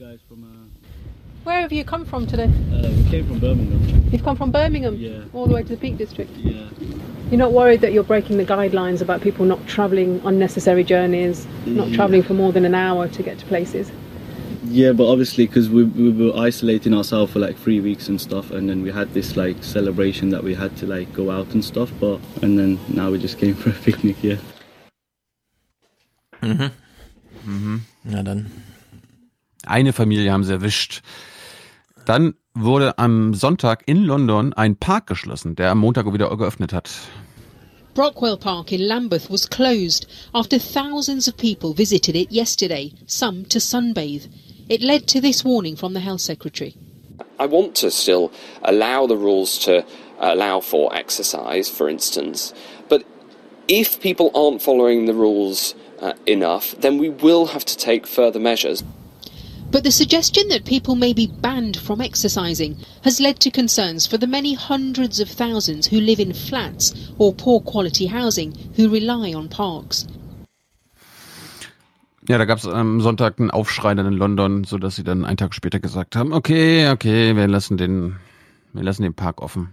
Where 1.45 1.61
have 1.61 1.73
you 1.73 1.85
come 1.85 2.05
from 2.07 2.27
today? 2.27 2.45
Uh, 2.73 2.89
we 2.91 3.05
came 3.11 3.27
from 3.27 3.39
Birmingham. 3.39 4.09
You've 4.11 4.25
come 4.25 4.37
from 4.37 4.51
Birmingham 4.51 4.97
Yeah. 4.97 5.21
all 5.35 5.47
the 5.47 5.55
way 5.55 5.63
to 5.63 5.69
the 5.69 5.77
Peak 5.77 5.99
District. 5.99 6.31
Yeah. 6.39 6.55
You're 7.31 7.39
not 7.39 7.53
worried 7.53 7.81
that 7.83 7.93
you're 7.93 8.03
breaking 8.05 8.37
the 8.39 8.45
guidelines 8.45 9.01
about 9.03 9.21
people 9.21 9.45
not 9.45 9.67
travelling 9.67 10.21
unnecessary 10.25 10.85
journeys, 10.85 11.47
not 11.67 11.89
Yeah. 11.89 11.97
travelling 11.97 12.23
for 12.23 12.35
more 12.35 12.53
than 12.53 12.65
an 12.65 12.75
hour 12.75 13.09
to 13.09 13.23
get 13.23 13.39
to 13.39 13.47
places? 13.47 13.91
Yeah, 14.71 14.93
but 14.93 15.07
obviously, 15.07 15.47
because 15.47 15.69
we, 15.69 15.85
we 15.85 16.11
were 16.11 16.35
isolating 16.35 16.95
ourselves 16.95 17.33
for 17.33 17.39
like 17.41 17.57
three 17.59 17.81
weeks 17.81 18.09
and 18.09 18.19
stuff, 18.19 18.51
and 18.51 18.69
then 18.69 18.83
we 18.83 18.91
had 18.91 19.13
this 19.13 19.37
like 19.37 19.63
celebration 19.63 20.31
that 20.31 20.43
we 20.43 20.55
had 20.55 20.75
to 20.79 20.87
like 20.87 21.13
go 21.13 21.31
out 21.31 21.53
and 21.53 21.63
stuff. 21.63 21.93
But 22.01 22.19
and 22.43 22.59
then 22.59 22.79
now 22.89 23.11
we 23.11 23.19
just 23.19 23.39
came 23.39 23.55
for 23.63 23.69
a 23.71 23.75
picnic. 23.75 24.17
Yeah. 24.23 24.37
Mhm. 26.41 26.71
Mhm. 27.47 27.81
Na 28.05 28.23
dann. 28.23 28.47
Eine 29.67 29.93
Familie 29.93 30.31
haben 30.33 30.45
sie 30.45 30.53
erwischt. 30.53 31.03
Dann 32.07 32.35
wurde 32.55 32.99
am 32.99 33.35
Sonntag 33.35 33.83
in 33.87 34.05
London 34.05 34.53
ein 34.53 34.77
Park 34.77 35.07
geschlossen, 35.07 35.57
der 35.57 35.71
am 35.71 35.79
Montag 35.79 36.13
wieder 36.13 36.35
geöffnet 36.37 36.73
hat. 36.73 36.91
Brockwell 37.95 38.37
Park 38.37 38.73
in 38.73 38.81
Lambeth 38.81 39.31
was 39.31 39.49
closed 39.49 40.07
after 40.33 40.59
thousands 40.59 41.29
of 41.29 41.37
people 41.37 41.73
visited 41.73 42.17
it 42.17 42.31
yesterday, 42.31 42.93
some 43.07 43.45
to 43.49 43.61
sunbathe. 43.61 44.29
It 44.69 44.83
led 44.83 45.07
to 45.09 45.21
this 45.21 45.45
warning 45.45 45.77
from 45.77 45.95
the 45.95 46.01
Health 46.01 46.21
Secretary. 46.21 46.75
I 47.39 47.47
want 47.47 47.77
to 47.77 47.91
still 47.91 48.31
allow 48.63 49.07
the 49.07 49.17
rules 49.17 49.59
to 49.65 49.85
allow 50.19 50.61
for 50.61 50.95
exercise, 50.95 51.71
for 51.71 51.89
instance, 51.89 52.53
but 52.89 53.05
if 53.69 54.01
people 54.01 54.31
aren't 54.35 54.61
following 54.61 55.07
the 55.07 55.15
rules 55.15 55.75
uh, 56.01 56.13
enough, 56.27 56.75
then 56.81 56.99
we 56.99 57.09
will 57.09 57.47
have 57.47 57.65
to 57.65 57.77
take 57.77 58.07
further 58.07 58.41
measures. 58.41 58.83
But 59.75 59.83
the 59.83 59.91
suggestion 59.91 60.47
that 60.51 60.65
people 60.65 60.95
may 60.95 61.13
be 61.13 61.27
banned 61.27 61.77
from 61.77 62.01
exercising 62.01 62.77
has 63.03 63.19
led 63.19 63.41
to 63.41 63.51
concerns 63.51 64.07
for 64.07 64.17
the 64.17 64.29
many 64.29 64.55
hundreds 64.55 65.19
of 65.19 65.29
thousands 65.29 65.89
who 65.89 65.99
live 65.99 66.21
in 66.21 66.33
flats 66.33 66.95
or 67.19 67.35
poor 67.35 67.61
quality 67.61 68.07
housing 68.07 68.55
who 68.77 68.89
rely 68.89 69.35
on 69.35 69.49
parks. 69.49 70.07
Ja, 72.29 72.39
da 72.39 72.45
gab 72.45 72.59
es 72.59 72.67
am 72.69 73.01
Sonntag 73.01 73.41
einen 73.41 73.51
Aufschrei 73.51 73.97
dann 73.97 74.07
in 74.07 74.13
London, 74.13 74.63
so 74.63 74.79
dass 74.79 74.95
sie 74.95 75.03
dann 75.03 75.25
einen 75.25 75.39
Tag 75.39 75.53
später 75.57 75.81
gesagt 75.81 76.15
haben, 76.15 76.33
okay, 76.33 76.89
okay, 76.91 77.35
wir 77.35 77.49
lassen 77.49 77.77
den, 77.77 78.15
wir 78.75 78.85
lassen 78.85 79.03
den 79.03 79.15
Park 79.15 79.43
offen. 79.43 79.71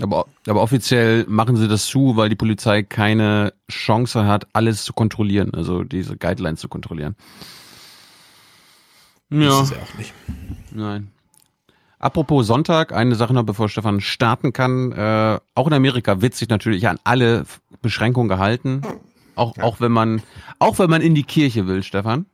Aber, 0.00 0.26
aber 0.46 0.62
offiziell 0.62 1.24
machen 1.26 1.56
sie 1.56 1.66
das 1.66 1.86
zu, 1.86 2.14
weil 2.14 2.28
die 2.28 2.36
Polizei 2.36 2.84
keine 2.84 3.54
Chance 3.68 4.24
hat, 4.24 4.46
alles 4.52 4.84
zu 4.84 4.92
kontrollieren, 4.92 5.52
also 5.52 5.82
diese 5.82 6.16
Guidelines 6.16 6.60
zu 6.60 6.68
kontrollieren. 6.68 7.16
Ja. 9.30 9.60
Ist 9.60 9.70
es 9.70 9.76
ja 9.76 9.82
auch 9.82 9.98
nicht. 9.98 10.14
Nein. 10.72 11.10
Apropos 11.98 12.46
Sonntag, 12.46 12.92
eine 12.92 13.16
Sache 13.16 13.34
noch, 13.34 13.42
bevor 13.42 13.68
Stefan 13.68 14.00
starten 14.00 14.52
kann. 14.52 14.92
Äh, 14.92 15.40
auch 15.54 15.66
in 15.66 15.72
Amerika 15.72 16.20
wird 16.20 16.34
sich 16.34 16.48
natürlich 16.48 16.86
an 16.86 16.98
alle 17.02 17.44
Beschränkungen 17.82 18.28
gehalten. 18.28 18.82
Auch, 19.34 19.58
auch 19.58 19.80
wenn 19.80 19.92
man, 19.92 20.22
auch 20.58 20.78
wenn 20.78 20.90
man 20.90 21.02
in 21.02 21.14
die 21.14 21.24
Kirche 21.24 21.66
will, 21.66 21.82
Stefan. 21.82 22.26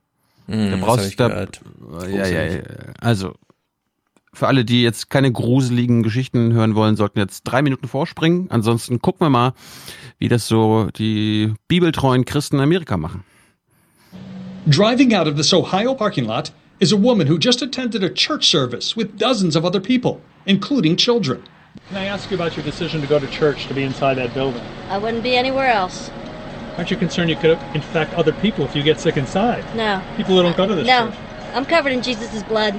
Hm, 0.47 0.71
da 0.71 0.77
brauchst 0.77 1.09
ich 1.09 1.17
da, 1.17 1.47
ja, 2.09 2.27
ja, 2.27 2.45
ja. 2.45 2.63
Also, 3.01 3.35
für 4.35 4.49
alle, 4.49 4.65
die 4.67 4.83
jetzt 4.83 5.09
keine 5.09 5.33
gruseligen 5.33 6.03
Geschichten 6.03 6.53
hören 6.53 6.75
wollen, 6.75 6.97
sollten 6.97 7.19
jetzt 7.19 7.45
drei 7.45 7.63
Minuten 7.63 7.89
vorspringen. 7.89 8.51
Ansonsten 8.51 9.01
gucken 9.01 9.25
wir 9.25 9.31
mal, 9.31 9.55
wie 10.19 10.29
das 10.29 10.47
so 10.47 10.89
die 10.97 11.55
bibeltreuen 11.69 12.27
Christen 12.27 12.57
in 12.57 12.63
Amerika 12.63 12.99
machen. 12.99 13.25
Driving 14.67 15.15
out 15.15 15.27
of 15.27 15.37
this 15.37 15.53
Ohio 15.55 15.95
parking 15.95 16.27
lot 16.27 16.53
is 16.85 16.93
a 16.93 16.97
woman 16.99 17.27
who 17.27 17.39
just 17.39 17.63
attended 17.63 18.05
a 18.05 18.11
church 18.11 18.47
service 18.47 18.95
with 18.95 19.19
dozens 19.19 19.57
of 19.57 19.65
other 19.65 19.81
people, 19.81 20.21
including 20.45 20.97
children. 20.97 21.43
Can 21.89 21.97
I 21.97 22.05
ask 22.05 22.31
you 22.31 22.35
about 22.35 22.55
your 22.59 22.65
decision 22.67 23.01
to 23.01 23.07
go 23.07 23.19
to 23.19 23.27
church 23.27 23.67
to 23.69 23.75
be 23.75 23.83
inside 23.83 24.19
that 24.19 24.35
building? 24.35 24.61
I 24.91 24.99
wouldn't 24.99 25.23
be 25.23 25.35
anywhere 25.35 25.69
else. 25.69 26.11
Aren't 26.77 26.91
you 26.91 26.99
concerned 26.99 27.31
you 27.31 27.37
could 27.37 27.59
infect 27.73 28.13
other 28.13 28.35
people 28.35 28.67
if 28.67 28.77
you 28.77 28.83
get 28.83 29.01
sick 29.01 29.17
inside? 29.17 29.65
No. 29.75 30.03
People 30.19 30.37
who 30.37 30.43
don't 30.43 30.59
go 30.59 30.67
to 30.67 30.75
this 30.75 30.87
no. 30.87 31.07
church. 31.07 31.19
I'm 31.55 31.65
covered 31.65 31.93
in 31.93 32.03
Jesus' 32.03 32.43
blood. 32.43 32.79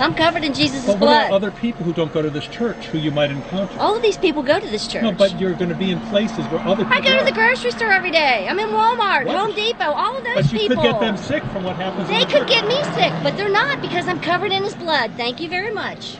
I'm 0.00 0.14
covered 0.14 0.44
in 0.44 0.54
Jesus' 0.54 0.86
But 0.86 0.92
what 0.92 0.98
blood. 1.00 1.26
about 1.26 1.34
other 1.36 1.50
people 1.50 1.84
who 1.84 1.92
don't 1.92 2.10
go 2.12 2.22
to 2.22 2.30
this 2.30 2.46
church 2.46 2.86
who 2.86 2.96
you 2.98 3.10
might 3.10 3.30
encounter? 3.30 3.78
All 3.78 3.94
of 3.94 4.02
these 4.02 4.16
people 4.16 4.42
go 4.42 4.58
to 4.58 4.66
this 4.66 4.86
church. 4.88 5.02
No, 5.02 5.12
but 5.12 5.38
you're 5.38 5.52
going 5.52 5.68
to 5.68 5.74
be 5.74 5.90
in 5.90 6.00
places 6.08 6.38
where 6.46 6.60
other 6.60 6.84
people 6.84 6.96
I 6.96 7.00
go 7.02 7.18
to 7.18 7.24
the 7.24 7.32
grocery 7.32 7.70
store 7.70 7.92
every 7.92 8.10
day. 8.10 8.46
I'm 8.48 8.58
in 8.58 8.68
Walmart, 8.70 9.26
What? 9.26 9.36
Home 9.36 9.54
Depot, 9.54 9.92
all 9.92 10.16
of 10.16 10.24
those 10.24 10.34
But 10.36 10.52
you 10.52 10.58
people. 10.60 10.76
could 10.82 10.92
get 10.92 11.00
them 11.00 11.16
sick 11.18 11.42
from 11.52 11.64
what 11.64 11.76
happens 11.76 12.08
in 12.08 12.14
They 12.14 12.24
the 12.24 12.30
could 12.32 12.48
church. 12.48 12.48
get 12.48 12.66
me 12.66 12.82
sick, 12.94 13.12
but 13.22 13.36
they're 13.36 13.50
not 13.52 13.82
because 13.82 14.08
I'm 14.08 14.20
covered 14.20 14.52
in 14.52 14.64
his 14.64 14.74
blood. 14.74 15.12
Thank 15.18 15.38
you 15.38 15.48
very 15.50 15.72
much. 15.72 16.16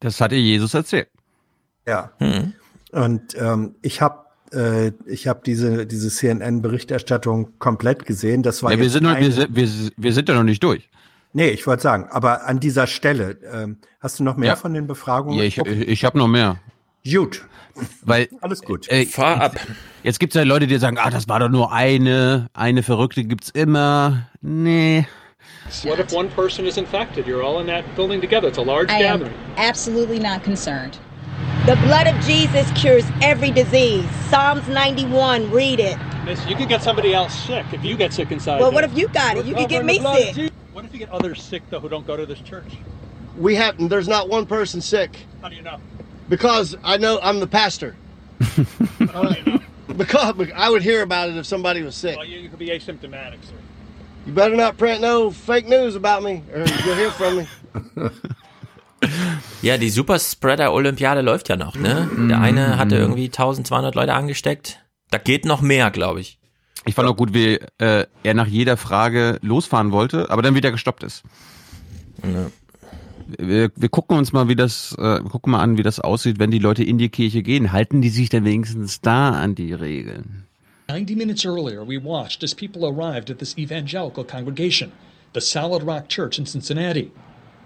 Das 0.00 0.20
hat 0.20 0.32
ihr 0.32 0.40
Jesus 0.40 0.74
erzählt. 0.74 1.08
Ja. 1.86 2.12
Hm. 2.18 2.54
Und 2.92 3.34
ähm, 3.36 3.76
ich 3.82 4.00
habe 4.00 4.21
äh, 4.52 4.92
ich 5.06 5.26
habe 5.28 5.40
diese 5.44 5.86
diese 5.86 6.08
CNN-Berichterstattung 6.10 7.58
komplett 7.58 8.04
gesehen. 8.06 8.42
Das 8.42 8.62
war 8.62 8.72
Ja, 8.72 8.78
wir 8.78 8.90
sind, 8.90 9.04
noch, 9.04 9.18
wir, 9.18 9.32
sind, 9.32 9.54
wir, 9.54 9.68
wir 9.96 10.12
sind 10.12 10.28
ja 10.28 10.34
noch 10.34 10.42
nicht 10.42 10.62
durch. 10.62 10.88
Nee, 11.32 11.48
ich 11.48 11.66
wollte 11.66 11.82
sagen, 11.82 12.08
aber 12.10 12.46
an 12.46 12.60
dieser 12.60 12.86
Stelle, 12.86 13.38
ähm, 13.52 13.78
hast 14.00 14.18
du 14.20 14.24
noch 14.24 14.36
mehr 14.36 14.50
Ja. 14.50 14.56
von 14.56 14.74
den 14.74 14.86
Befragungen? 14.86 15.38
Ja, 15.38 15.44
ich, 15.44 15.58
ich, 15.58 15.88
ich 15.88 16.04
habe 16.04 16.18
noch 16.18 16.28
mehr. 16.28 16.56
Gut. 17.10 17.44
Weil, 18.04 18.28
Alles 18.42 18.60
gut. 18.60 18.86
Äh, 18.90 19.06
Fahr 19.06 19.40
ab. 19.40 19.56
Jetzt 20.02 20.20
gibt's 20.20 20.36
ja 20.36 20.42
Leute, 20.42 20.66
die 20.66 20.76
sagen, 20.76 20.98
ah, 20.98 21.08
das 21.08 21.26
war 21.28 21.40
doch 21.40 21.48
nur 21.48 21.72
eine, 21.72 22.48
eine 22.52 22.82
Verrückte 22.82 23.24
gibt's 23.24 23.48
immer. 23.48 24.28
Nee. 24.42 25.06
What 25.84 25.98
if 25.98 26.12
one 26.12 26.28
person 26.28 26.66
is 26.66 26.76
infected? 26.76 27.26
You're 27.26 27.42
all 27.42 27.60
in 27.62 27.66
that 27.68 27.84
building 27.96 28.20
together. 28.20 28.48
It's 28.48 28.58
a 28.58 28.62
large 28.62 28.90
I 28.92 28.96
am 29.06 29.20
gathering. 29.20 29.32
absolutely 29.56 30.18
not 30.18 30.42
concerned. 30.44 30.98
The 31.64 31.76
blood 31.76 32.08
of 32.08 32.20
Jesus 32.24 32.68
cures 32.72 33.04
every 33.22 33.52
disease. 33.52 34.04
Psalms 34.28 34.66
91, 34.66 35.48
read 35.52 35.78
it. 35.78 35.96
Miss, 36.24 36.44
you 36.48 36.56
could 36.56 36.68
get 36.68 36.82
somebody 36.82 37.14
else 37.14 37.32
sick 37.46 37.64
if 37.72 37.84
you 37.84 37.96
get 37.96 38.12
sick 38.12 38.32
inside. 38.32 38.58
Well, 38.58 38.72
there. 38.72 38.82
what 38.82 38.82
if 38.82 38.98
you 38.98 39.06
got 39.06 39.36
it? 39.36 39.46
You 39.46 39.54
We're 39.54 39.60
could 39.60 39.68
get 39.68 39.84
me 39.84 39.98
the 39.98 40.00
blood 40.00 40.18
of 40.18 40.24
sick. 40.24 40.34
Jesus. 40.34 40.52
What 40.72 40.84
if 40.84 40.92
you 40.92 40.98
get 40.98 41.10
others 41.10 41.40
sick 41.40 41.62
though 41.70 41.78
who 41.78 41.88
don't 41.88 42.04
go 42.04 42.16
to 42.16 42.26
this 42.26 42.40
church? 42.40 42.78
We 43.38 43.54
have 43.54 43.76
there's 43.88 44.08
not 44.08 44.28
one 44.28 44.44
person 44.44 44.80
sick 44.80 45.16
How 45.40 45.50
do 45.50 45.54
you 45.54 45.62
know? 45.62 45.78
because 46.28 46.76
I 46.82 46.96
know 46.96 47.20
I'm 47.22 47.38
the 47.38 47.46
pastor. 47.46 47.94
because 49.96 50.50
I 50.56 50.68
would 50.68 50.82
hear 50.82 51.02
about 51.02 51.28
it 51.28 51.36
if 51.36 51.46
somebody 51.46 51.82
was 51.82 51.94
sick. 51.94 52.16
Well, 52.16 52.26
you, 52.26 52.40
you 52.40 52.48
could 52.48 52.58
be 52.58 52.70
asymptomatic, 52.70 53.40
sir. 53.44 53.54
You 54.26 54.32
better 54.32 54.56
not 54.56 54.76
print 54.78 55.00
no 55.00 55.30
fake 55.30 55.68
news 55.68 55.94
about 55.94 56.24
me, 56.24 56.42
or 56.52 56.66
you'll 56.66 56.96
hear 56.96 57.12
from 57.12 57.36
me. 57.36 57.46
Ja, 59.62 59.78
die 59.78 59.90
Superspreader-Olympiade 59.90 61.20
läuft 61.20 61.48
ja 61.48 61.56
noch, 61.56 61.76
ne? 61.76 62.10
Der 62.28 62.40
eine 62.40 62.78
hatte 62.78 62.96
irgendwie 62.96 63.26
1200 63.26 63.94
Leute 63.94 64.14
angesteckt. 64.14 64.80
Da 65.10 65.18
geht 65.18 65.44
noch 65.44 65.60
mehr, 65.60 65.90
glaube 65.90 66.20
ich. 66.20 66.38
Ich 66.84 66.94
fand 66.94 67.08
auch 67.08 67.16
gut, 67.16 67.32
wie 67.32 67.60
äh, 67.78 68.06
er 68.22 68.34
nach 68.34 68.46
jeder 68.48 68.76
Frage 68.76 69.38
losfahren 69.40 69.92
wollte, 69.92 70.30
aber 70.30 70.42
dann 70.42 70.54
wieder 70.54 70.72
gestoppt 70.72 71.04
ist. 71.04 71.22
Wir, 73.38 73.70
wir 73.76 73.88
gucken 73.88 74.18
uns 74.18 74.32
mal, 74.32 74.48
wie 74.48 74.56
das, 74.56 74.96
äh, 74.98 75.22
wir 75.22 75.30
gucken 75.30 75.52
mal 75.52 75.60
an, 75.60 75.78
wie 75.78 75.82
das 75.82 76.00
aussieht, 76.00 76.38
wenn 76.38 76.50
die 76.50 76.58
Leute 76.58 76.82
in 76.82 76.98
die 76.98 77.08
Kirche 77.08 77.42
gehen. 77.42 77.72
Halten 77.72 78.02
die 78.02 78.08
sich 78.08 78.30
denn 78.30 78.44
wenigstens 78.44 79.00
da 79.00 79.30
an 79.30 79.54
die 79.54 79.72
Regeln? 79.72 80.46
90 80.88 81.16
minutes 81.16 81.44
earlier, 81.44 81.86
we 81.86 82.02
watched 82.02 82.42
as 82.42 82.54
people 82.54 82.84
arrived 82.84 83.30
at 83.30 83.38
this 83.38 83.56
evangelical 83.56 84.24
congregation, 84.24 84.90
the 85.34 85.40
Solid 85.40 85.84
Rock 85.84 86.08
Church 86.08 86.38
in 86.38 86.44
Cincinnati. 86.44 87.12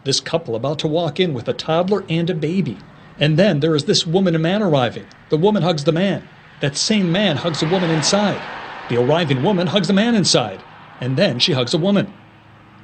This 0.06 0.20
couple 0.20 0.54
about 0.54 0.78
to 0.78 0.86
walk 0.86 1.18
in 1.18 1.34
with 1.34 1.48
a 1.48 1.52
toddler 1.52 2.04
and 2.08 2.30
a 2.30 2.34
baby. 2.34 2.78
And 3.18 3.36
then 3.36 3.58
there 3.58 3.74
is 3.74 3.86
this 3.86 4.06
woman 4.06 4.36
and 4.36 4.42
man 4.44 4.62
arriving. 4.62 5.04
The 5.30 5.36
woman 5.36 5.64
hugs 5.64 5.82
the 5.82 5.90
man. 5.90 6.28
That 6.60 6.76
same 6.76 7.10
man 7.10 7.38
hugs 7.38 7.58
the 7.58 7.66
woman 7.66 7.90
inside. 7.90 8.40
The 8.88 9.02
arriving 9.02 9.42
woman 9.42 9.66
hugs 9.66 9.88
the 9.88 9.94
man 9.94 10.14
inside. 10.14 10.62
And 11.00 11.16
then 11.16 11.40
she 11.40 11.54
hugs 11.54 11.74
a 11.74 11.78
woman. 11.78 12.14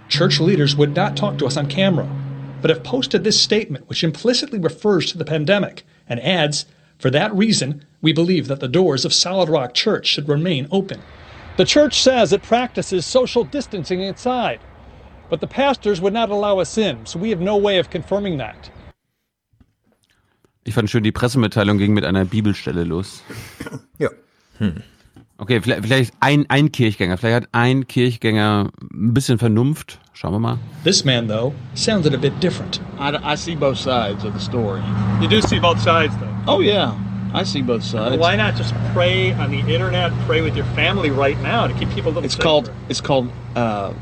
Church 0.08 0.40
leaders 0.40 0.74
would 0.74 0.96
not 0.96 1.16
talk 1.16 1.38
to 1.38 1.46
us 1.46 1.56
on 1.56 1.68
camera, 1.68 2.08
but 2.60 2.70
have 2.70 2.82
posted 2.82 3.22
this 3.22 3.40
statement, 3.40 3.88
which 3.88 4.02
implicitly 4.02 4.58
refers 4.58 5.12
to 5.12 5.16
the 5.16 5.24
pandemic 5.24 5.84
and 6.08 6.18
adds, 6.24 6.66
For 6.98 7.08
that 7.10 7.32
reason, 7.32 7.84
we 8.00 8.12
believe 8.12 8.48
that 8.48 8.58
the 8.58 8.66
doors 8.66 9.04
of 9.04 9.14
Solid 9.14 9.48
Rock 9.48 9.74
Church 9.74 10.08
should 10.08 10.28
remain 10.28 10.66
open. 10.72 11.00
The 11.56 11.64
church 11.66 12.00
says 12.00 12.32
it 12.32 12.42
practices 12.42 13.06
social 13.06 13.44
distancing 13.44 14.00
inside, 14.00 14.58
but 15.32 15.40
the 15.40 15.46
pastors 15.46 15.98
would 16.02 16.12
not 16.12 16.28
allow 16.28 16.58
us 16.58 16.76
in, 16.76 17.06
so 17.06 17.18
we 17.18 17.30
have 17.30 17.40
no 17.40 17.56
way 17.56 17.78
of 17.78 17.88
confirming 17.88 18.36
that. 18.36 18.70
Ich 20.64 20.74
fand 20.74 20.90
schön, 20.90 21.02
die 21.02 21.10
Pressemitteilung 21.10 21.78
ging 21.78 21.94
mit 21.94 22.04
einer 22.04 22.26
Bibelstelle 22.26 22.84
los. 22.84 23.22
Ja. 23.98 24.10
Hm. 24.58 24.82
Okay, 25.38 25.62
vielleicht, 25.62 25.82
vielleicht 25.84 26.12
ein, 26.20 26.44
ein 26.50 26.70
Kirchgänger, 26.70 27.16
vielleicht 27.16 27.44
hat 27.44 27.48
ein 27.52 27.86
Kirchgänger 27.88 28.68
ein 28.92 29.14
bisschen 29.14 29.38
Vernunft. 29.38 29.98
Schauen 30.12 30.32
wir 30.34 30.38
mal. 30.38 30.58
This 30.84 31.02
man, 31.02 31.26
though, 31.26 31.54
sounded 31.74 32.14
a 32.14 32.18
bit 32.18 32.38
different. 32.42 32.82
I, 33.00 33.16
I 33.24 33.34
see 33.34 33.56
both 33.56 33.78
sides 33.78 34.24
of 34.26 34.34
the 34.34 34.40
story. 34.40 34.82
You 35.22 35.28
do 35.28 35.40
see 35.40 35.58
both 35.58 35.80
sides, 35.80 36.14
though. 36.18 36.28
Oh 36.46 36.60
yeah, 36.60 36.94
I 37.32 37.42
see 37.44 37.62
both 37.62 37.82
sides. 37.82 38.18
Why 38.18 38.36
not 38.36 38.54
just 38.54 38.74
pray 38.92 39.32
on 39.32 39.50
the 39.50 39.60
internet, 39.60 40.12
pray 40.26 40.42
with 40.42 40.54
your 40.54 40.66
family 40.76 41.10
right 41.10 41.40
now 41.40 41.66
to 41.66 41.72
keep 41.72 41.88
people 41.94 42.12
a 42.12 42.20
little 42.20 42.24
It's 42.26 42.34
safer? 42.34 42.42
called 42.42 42.70
it's 42.90 43.00
called 43.00 43.30
uh, 43.56 43.94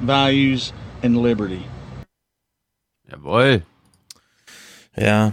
values 0.00 0.72
and 1.02 1.16
liberty. 1.16 1.62
Jawohl. 3.10 3.62
Ja. 4.96 5.32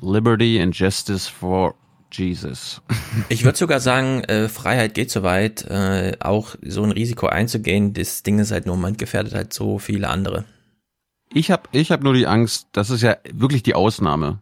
Liberty 0.00 0.60
and 0.60 0.74
Justice 0.74 1.28
for 1.28 1.74
Jesus. 2.12 2.80
Ich 3.28 3.44
würde 3.44 3.58
sogar 3.58 3.80
sagen, 3.80 4.22
äh, 4.24 4.48
Freiheit 4.48 4.94
geht 4.94 5.10
so 5.10 5.22
weit, 5.22 5.64
äh, 5.64 6.16
auch 6.20 6.54
so 6.62 6.82
ein 6.82 6.92
Risiko 6.92 7.26
einzugehen. 7.26 7.92
Das 7.92 8.22
Ding 8.22 8.38
ist 8.38 8.52
halt 8.52 8.66
nur, 8.66 8.76
man 8.76 8.96
gefährdet 8.96 9.34
halt 9.34 9.52
so 9.52 9.78
viele 9.78 10.08
andere. 10.08 10.44
Ich 11.32 11.50
habe 11.50 11.62
ich 11.72 11.90
hab 11.92 12.02
nur 12.02 12.14
die 12.14 12.26
Angst, 12.26 12.68
das 12.72 12.90
ist 12.90 13.02
ja 13.02 13.16
wirklich 13.32 13.62
die 13.62 13.74
Ausnahme. 13.74 14.40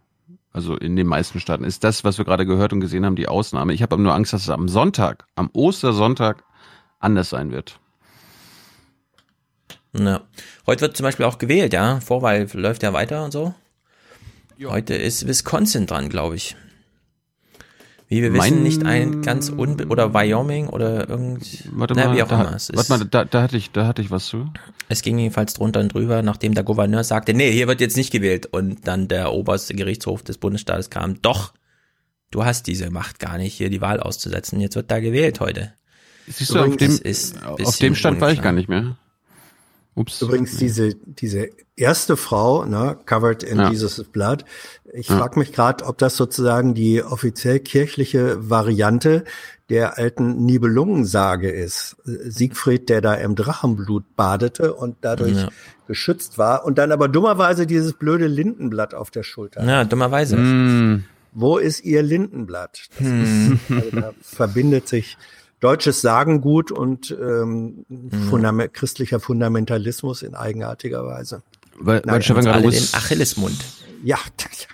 Also 0.53 0.77
in 0.77 0.97
den 0.97 1.07
meisten 1.07 1.41
Staaten 1.41 1.65
ist 1.65 1.85
das, 1.85 2.05
was 2.05 2.19
wir 2.19 2.25
gerade 2.25 2.47
gehört 2.47 2.73
und 2.73 2.81
gesehen 2.81 3.05
haben, 3.05 3.17
die 3.17 3.29
Ausnahme. 3.29 3.75
Ich 3.75 3.83
habe 3.83 3.95
aber 3.95 4.03
nur 4.03 4.15
Angst, 4.15 4.33
dass 4.33 4.43
es 4.43 4.51
am 4.51 4.69
Sonntag, 4.69 5.27
am 5.35 5.51
Ostersonntag 5.53 6.45
anders 6.99 7.31
sein 7.31 7.53
wird. 7.53 7.79
Ja. 9.97 10.23
Heute 10.67 10.83
wird 10.83 10.97
zum 10.97 11.05
Beispiel 11.05 11.25
auch 11.27 11.39
gewählt, 11.39 11.73
ja. 11.73 12.01
Vorwahl 12.01 12.47
läuft 12.53 12.83
ja 12.83 12.93
weiter 12.93 13.25
und 13.25 13.33
so. 13.33 13.55
Heute 14.65 14.95
ist 14.95 15.27
Wisconsin 15.27 15.87
dran, 15.87 16.09
glaube 16.09 16.37
ich. 16.37 16.57
Wie 18.09 18.23
wir 18.23 18.31
Mein- 18.31 18.53
wissen, 18.55 18.63
nicht 18.63 18.85
ein 18.87 19.21
ganz 19.23 19.51
unbe 19.51 19.87
oder 19.89 20.15
Wyoming 20.15 20.69
oder 20.69 21.09
irgend, 21.09 21.69
Warte 21.73 21.93
na, 21.95 22.07
mal, 22.07 22.17
wie 22.17 22.23
auch 22.23 22.29
da, 22.29 22.41
immer. 22.41 22.55
Es, 22.57 22.71
ist, 22.71 22.77
warte 22.77 22.91
mal 23.05 23.09
da, 23.11 23.25
da, 23.27 23.43
hatte 23.43 23.57
ich, 23.59 23.71
da 23.71 23.87
hatte 23.87 24.01
ich 24.01 24.11
was 24.11 24.27
zu. 24.27 24.51
es 24.89 25.03
ging 25.03 25.19
jedenfalls 25.19 25.53
drunter 25.53 25.81
und 25.81 25.93
drüber, 25.93 26.23
nachdem 26.23 26.55
der 26.55 26.65
Gouverneur 26.65 27.05
sagte, 27.05 27.35
nee, 27.35 27.53
hier 27.53 27.69
wird 27.69 27.83
jetzt 27.83 27.99
nicht 27.99 28.11
gewählt. 28.11 28.47
Und 28.47 28.89
dann 28.89 29.09
der 29.09 29.33
oberste 29.33 29.75
Gerichtshof 29.75 30.23
des 30.23 30.39
Bundesstaates 30.39 30.89
kam, 30.89 31.21
doch, 31.21 31.53
du 32.31 32.45
hast 32.47 32.67
diese 32.67 32.91
Macht 32.91 33.19
gar 33.19 33.37
nicht, 33.37 33.55
hier 33.55 33.69
die 33.69 33.83
Wahl 33.83 34.01
auszusetzen. 34.01 34.59
Jetzt 34.61 34.75
wird 34.75 34.91
da 34.91 35.01
gewählt 35.01 35.41
heute. 35.41 35.75
Siehst 36.27 36.55
du, 36.55 36.61
auf 36.61 36.77
dem, 36.77 36.99
auf 37.65 37.77
dem 37.77 37.95
Stand 37.95 38.21
war 38.23 38.31
ich 38.31 38.39
unklar. 38.39 38.53
gar 38.53 38.57
nicht 38.57 38.69
mehr. 38.71 38.97
Ups. 39.99 40.23
Übrigens, 40.23 40.57
diese, 40.57 40.95
diese 41.05 41.49
erste 41.77 42.17
Frau, 42.17 42.65
ne, 42.65 42.97
covered 43.07 43.43
in 43.43 43.59
Ja. 43.59 43.71
Jesus' 43.71 44.05
Blood, 44.05 44.45
ich 44.93 45.09
Ja. 45.09 45.19
frag 45.19 45.37
mich 45.37 45.53
gerade, 45.53 45.85
ob 45.85 45.99
das 45.99 46.17
sozusagen 46.17 46.75
die 46.75 47.03
offiziell 47.03 47.59
kirchliche 47.61 48.49
Variante 48.51 49.25
der 49.69 49.99
alten 49.99 50.47
Nibelungensage 50.47 51.51
ist. 51.51 51.97
Siegfried, 52.05 52.89
der 52.89 53.01
da 53.03 53.15
im 53.15 53.35
Drachenblut 53.35 54.05
badete 54.17 54.73
und 54.75 54.97
dadurch 55.03 55.37
Ja. 55.37 55.49
geschützt 55.87 56.39
war 56.39 56.65
und 56.65 56.79
dann 56.79 56.91
aber 56.93 57.09
dummerweise 57.09 57.67
dieses 57.67 57.93
blöde 57.93 58.27
Lindenblatt 58.29 58.95
auf 58.95 59.11
der 59.11 59.23
Schulter. 59.25 59.65
Ja, 59.65 59.85
dummerweise. 59.85 60.37
Hm. 60.37 61.05
Wo 61.33 61.59
ist 61.59 61.85
ihr 61.85 62.03
Lindenblatt? 62.03 62.89
Das 62.99 63.07
Hm. 63.07 63.59
ist, 63.69 63.71
also 63.77 63.91
da 64.01 64.15
verbindet 64.23 64.89
sich 64.89 65.19
deutsches 65.61 66.01
Sagengut 66.01 66.71
und 66.71 67.11
ähm, 67.11 67.85
Hm. 67.89 68.11
Fundament, 68.29 68.75
christlicher 68.75 69.21
Fundamentalismus 69.21 70.23
in 70.23 70.35
eigenartiger 70.35 71.05
Weise. 71.07 71.43
Weil, 71.79 72.01
Naja, 72.01 72.13
weil 72.13 72.23
Stefan 72.23 72.45
gerade 72.45 72.59
alle 72.59 72.71
den 72.71 72.89
Achillesmund. 72.93 73.65
Ja, 74.03 74.19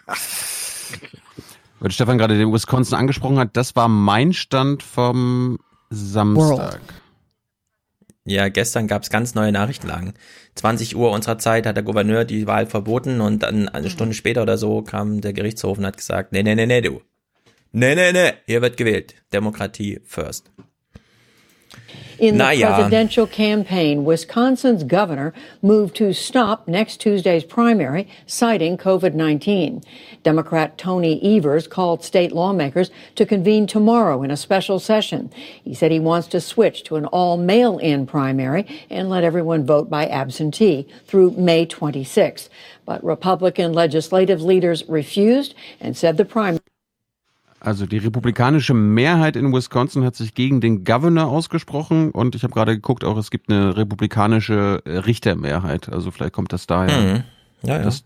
weil 1.80 1.90
Stefan 1.90 2.18
gerade 2.18 2.36
den 2.38 2.52
Wisconsin 2.52 2.96
angesprochen 2.96 3.38
hat, 3.38 3.56
das 3.56 3.76
war 3.76 3.88
mein 3.88 4.32
Stand 4.32 4.82
vom 4.82 5.58
Samstag. 5.90 6.80
Ja, 8.26 8.48
gestern 8.48 8.86
gab's 8.86 9.10
ganz 9.10 9.34
neue 9.34 9.52
Nachrichtenlagen. 9.52 10.14
20 10.54 10.96
Uhr 10.96 11.10
unserer 11.10 11.36
Zeit 11.36 11.66
hat 11.66 11.76
der 11.76 11.82
Gouverneur 11.82 12.24
die 12.24 12.46
Wahl 12.46 12.66
verboten 12.66 13.20
und 13.20 13.42
dann 13.42 13.68
eine 13.68 13.90
Stunde 13.90 14.14
später 14.14 14.42
oder 14.42 14.56
so 14.56 14.80
kam 14.82 15.20
der 15.20 15.34
Gerichtshof 15.34 15.76
und 15.76 15.84
hat 15.84 15.98
gesagt, 15.98 16.32
nee, 16.32 16.42
nee, 16.42 16.54
nee, 16.54 16.66
nee, 16.66 16.80
du. 16.80 17.02
Nee, 17.72 17.94
nee, 17.94 18.12
nee, 18.12 18.32
hier 18.46 18.62
wird 18.62 18.78
gewählt. 18.78 19.16
Demokratie 19.32 20.00
first. 20.04 20.50
In 22.18 22.38
the 22.38 22.44
Naja. 22.44 22.74
presidential 22.74 23.26
campaign, 23.26 24.04
Wisconsin's 24.04 24.84
governor 24.84 25.32
moved 25.62 25.96
to 25.96 26.12
stop 26.12 26.68
next 26.68 27.00
Tuesday's 27.00 27.44
primary, 27.44 28.08
citing 28.26 28.78
COVID 28.78 29.14
19. 29.14 29.82
Democrat 30.22 30.78
Tony 30.78 31.20
Evers 31.36 31.66
called 31.66 32.04
state 32.04 32.32
lawmakers 32.32 32.90
to 33.16 33.26
convene 33.26 33.66
tomorrow 33.66 34.22
in 34.22 34.30
a 34.30 34.36
special 34.36 34.78
session. 34.78 35.30
He 35.62 35.74
said 35.74 35.90
he 35.90 36.00
wants 36.00 36.28
to 36.28 36.40
switch 36.40 36.84
to 36.84 36.96
an 36.96 37.06
all 37.06 37.36
mail 37.36 37.78
in 37.78 38.06
primary 38.06 38.66
and 38.90 39.10
let 39.10 39.24
everyone 39.24 39.66
vote 39.66 39.90
by 39.90 40.06
absentee 40.06 40.86
through 41.06 41.32
May 41.32 41.66
26th. 41.66 42.48
But 42.86 43.02
Republican 43.02 43.72
legislative 43.72 44.40
leaders 44.40 44.84
refused 44.88 45.54
and 45.80 45.96
said 45.96 46.16
the 46.16 46.24
primary. 46.24 46.60
Also 47.64 47.86
die 47.86 47.96
republikanische 47.96 48.74
Mehrheit 48.74 49.36
in 49.36 49.50
Wisconsin 49.50 50.04
hat 50.04 50.16
sich 50.16 50.34
gegen 50.34 50.60
den 50.60 50.84
Governor 50.84 51.28
ausgesprochen 51.28 52.10
und 52.10 52.34
ich 52.34 52.42
habe 52.42 52.52
gerade 52.52 52.74
geguckt, 52.74 53.04
auch 53.04 53.16
es 53.16 53.30
gibt 53.30 53.48
eine 53.50 53.74
republikanische 53.74 54.82
äh, 54.84 54.98
Richtermehrheit. 54.98 55.88
Also 55.88 56.10
vielleicht 56.10 56.34
kommt 56.34 56.52
das 56.52 56.66
daher. 56.66 57.00
Mhm. 57.00 57.24
Ja, 57.62 57.78
ja. 57.78 57.84
Das, 57.84 58.04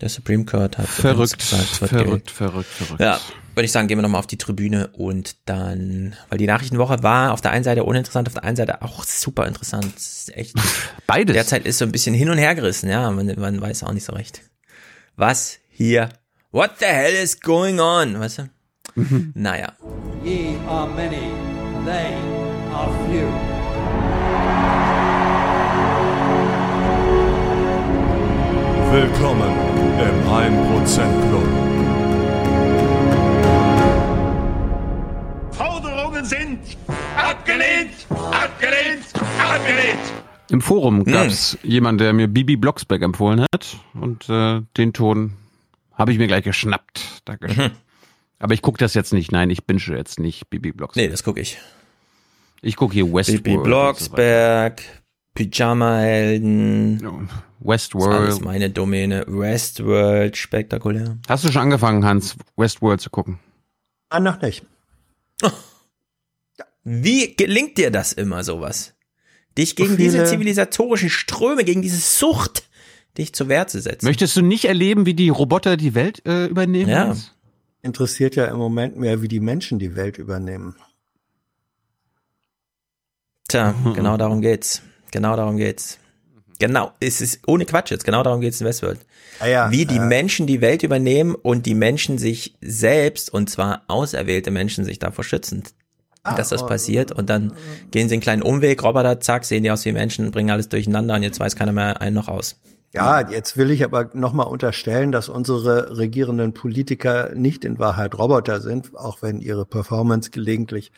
Der 0.00 0.08
Supreme 0.08 0.44
Court 0.44 0.78
hat 0.78 0.86
Verrückt, 0.86 1.40
gesagt, 1.40 1.64
verrückt, 1.64 2.04
gewählt. 2.06 2.30
verrückt, 2.30 2.68
verrückt. 2.68 3.00
Ja, 3.00 3.18
würde 3.56 3.64
ich 3.64 3.72
sagen, 3.72 3.88
gehen 3.88 3.98
wir 3.98 4.02
nochmal 4.02 4.20
auf 4.20 4.28
die 4.28 4.38
Tribüne 4.38 4.86
und 4.92 5.36
dann, 5.46 6.14
weil 6.28 6.38
die 6.38 6.46
Nachrichtenwoche 6.46 7.02
war 7.02 7.32
auf 7.32 7.40
der 7.40 7.50
einen 7.50 7.64
Seite 7.64 7.82
uninteressant, 7.82 8.28
auf 8.28 8.34
der 8.34 8.44
einen 8.44 8.56
Seite 8.56 8.82
auch 8.82 9.02
super 9.02 9.48
interessant. 9.48 9.92
Echt. 10.34 10.54
Beides. 11.08 11.34
Derzeit 11.34 11.66
ist 11.66 11.78
so 11.78 11.84
ein 11.84 11.90
bisschen 11.90 12.14
hin 12.14 12.30
und 12.30 12.38
her 12.38 12.54
gerissen, 12.54 12.88
ja. 12.88 13.10
Man, 13.10 13.26
man 13.38 13.60
weiß 13.60 13.82
auch 13.82 13.92
nicht 13.92 14.04
so 14.04 14.12
recht. 14.12 14.42
Was 15.16 15.58
hier? 15.68 16.10
What 16.54 16.80
the 16.80 16.86
hell 16.86 17.14
is 17.14 17.40
going 17.40 17.80
on? 17.80 18.20
Weißt 18.20 18.40
du? 18.40 18.50
naja. 19.34 19.72
Ye 20.22 20.58
are 20.68 20.86
many, 20.86 21.32
they 21.86 22.12
are 22.70 22.90
few. 23.08 23.26
Willkommen 28.92 29.50
im 29.96 30.28
1% 30.28 31.28
Club. 31.30 31.48
Forderungen 35.52 36.24
sind 36.26 36.58
abgelehnt, 37.16 38.06
abgelehnt, 38.10 39.06
abgelehnt. 39.40 40.12
Im 40.50 40.60
Forum 40.60 41.04
gab's 41.04 41.56
jemand, 41.62 42.02
der 42.02 42.12
mir 42.12 42.28
Bibi 42.28 42.56
Blocksberg 42.56 43.00
empfohlen 43.00 43.46
hat 43.54 43.78
und 43.94 44.28
äh, 44.28 44.60
den 44.76 44.92
Ton 44.92 45.38
habe 45.94 46.12
ich 46.12 46.18
mir 46.18 46.26
gleich 46.26 46.44
geschnappt. 46.44 47.22
Dankeschön. 47.24 47.72
Aber 48.38 48.54
ich 48.54 48.62
gucke 48.62 48.78
das 48.78 48.94
jetzt 48.94 49.12
nicht. 49.12 49.30
Nein, 49.30 49.50
ich 49.50 49.64
binge 49.64 49.80
jetzt 49.80 50.18
nicht 50.18 50.50
Bibi 50.50 50.72
Blocksberg. 50.72 51.04
Nee, 51.04 51.10
das 51.10 51.22
gucke 51.22 51.40
ich. 51.40 51.58
Ich 52.60 52.76
gucke 52.76 52.94
hier 52.94 53.12
Westworld. 53.12 53.42
Bibi 53.44 53.62
Blocksberg, 53.62 54.82
Pyjama-Helden. 55.34 57.28
Westworld. 57.60 58.12
Das 58.12 58.20
ist 58.20 58.24
alles 58.24 58.40
meine 58.40 58.70
Domäne. 58.70 59.24
Westworld, 59.28 60.36
spektakulär. 60.36 61.18
Hast 61.28 61.44
du 61.44 61.52
schon 61.52 61.62
angefangen, 61.62 62.04
Hans, 62.04 62.36
Westworld 62.56 63.00
zu 63.00 63.10
gucken? 63.10 63.38
Ah, 64.08 64.20
noch 64.20 64.40
nicht. 64.42 64.64
Wie 66.84 67.34
gelingt 67.36 67.78
dir 67.78 67.90
das 67.90 68.12
immer, 68.12 68.42
sowas? 68.42 68.94
Dich 69.56 69.76
gegen 69.76 69.96
diese 69.96 70.24
zivilisatorischen 70.24 71.10
Ströme, 71.10 71.64
gegen 71.64 71.82
diese 71.82 71.98
Sucht, 71.98 72.68
dich 73.18 73.34
zur 73.34 73.48
Wehr 73.48 73.66
zu 73.66 73.80
setzen. 73.80 74.06
Möchtest 74.06 74.36
du 74.36 74.42
nicht 74.42 74.64
erleben, 74.64 75.06
wie 75.06 75.14
die 75.14 75.28
Roboter 75.28 75.76
die 75.76 75.94
Welt 75.94 76.24
äh, 76.26 76.46
übernehmen? 76.46 76.90
Ja. 76.90 77.16
Interessiert 77.82 78.36
ja 78.36 78.46
im 78.46 78.58
Moment 78.58 78.96
mehr, 78.96 79.22
wie 79.22 79.28
die 79.28 79.40
Menschen 79.40 79.78
die 79.78 79.96
Welt 79.96 80.16
übernehmen. 80.18 80.76
Tja, 83.48 83.74
genau 83.94 84.16
darum 84.16 84.40
geht's. 84.40 84.82
Genau 85.10 85.36
darum 85.36 85.56
geht's. 85.56 85.98
Genau, 86.58 86.92
es 87.00 87.20
ist 87.20 87.40
ohne 87.48 87.66
Quatsch 87.66 87.90
jetzt, 87.90 88.04
genau 88.04 88.22
darum 88.22 88.40
geht's 88.40 88.60
in 88.60 88.66
Westworld. 88.68 89.00
Ah 89.40 89.48
ja, 89.48 89.70
Wie 89.72 89.84
die 89.84 89.96
äh, 89.96 90.06
Menschen 90.06 90.46
die 90.46 90.60
Welt 90.60 90.84
übernehmen 90.84 91.34
und 91.34 91.66
die 91.66 91.74
Menschen 91.74 92.18
sich 92.18 92.54
selbst, 92.60 93.34
und 93.34 93.50
zwar 93.50 93.82
auserwählte 93.88 94.52
Menschen, 94.52 94.84
sich 94.84 95.00
davor 95.00 95.24
schützen, 95.24 95.64
dass 96.22 96.50
das 96.50 96.62
oh, 96.62 96.66
passiert. 96.66 97.10
Und 97.10 97.28
dann 97.28 97.52
gehen 97.90 98.08
sie 98.08 98.14
einen 98.14 98.22
kleinen 98.22 98.42
Umweg, 98.42 98.82
Roboter, 98.84 99.18
zack, 99.18 99.44
sehen 99.44 99.64
die 99.64 99.72
aus 99.72 99.84
wie 99.84 99.92
Menschen, 99.92 100.30
bringen 100.30 100.50
alles 100.50 100.68
durcheinander 100.68 101.16
und 101.16 101.24
jetzt 101.24 101.40
weiß 101.40 101.56
keiner 101.56 101.72
mehr 101.72 102.00
einen 102.00 102.14
noch 102.14 102.28
aus. 102.28 102.60
Ja, 102.92 103.26
jetzt 103.26 103.56
will 103.56 103.70
ich 103.70 103.84
aber 103.84 104.10
nochmal 104.12 104.48
unterstellen, 104.48 105.12
dass 105.12 105.30
unsere 105.30 105.96
regierenden 105.96 106.52
Politiker 106.52 107.30
nicht 107.34 107.64
in 107.64 107.78
Wahrheit 107.78 108.18
Roboter 108.18 108.60
sind, 108.60 108.94
auch 108.94 109.22
wenn 109.22 109.40
ihre 109.40 109.64
Performance 109.64 110.30
gelegentlich 110.30 110.92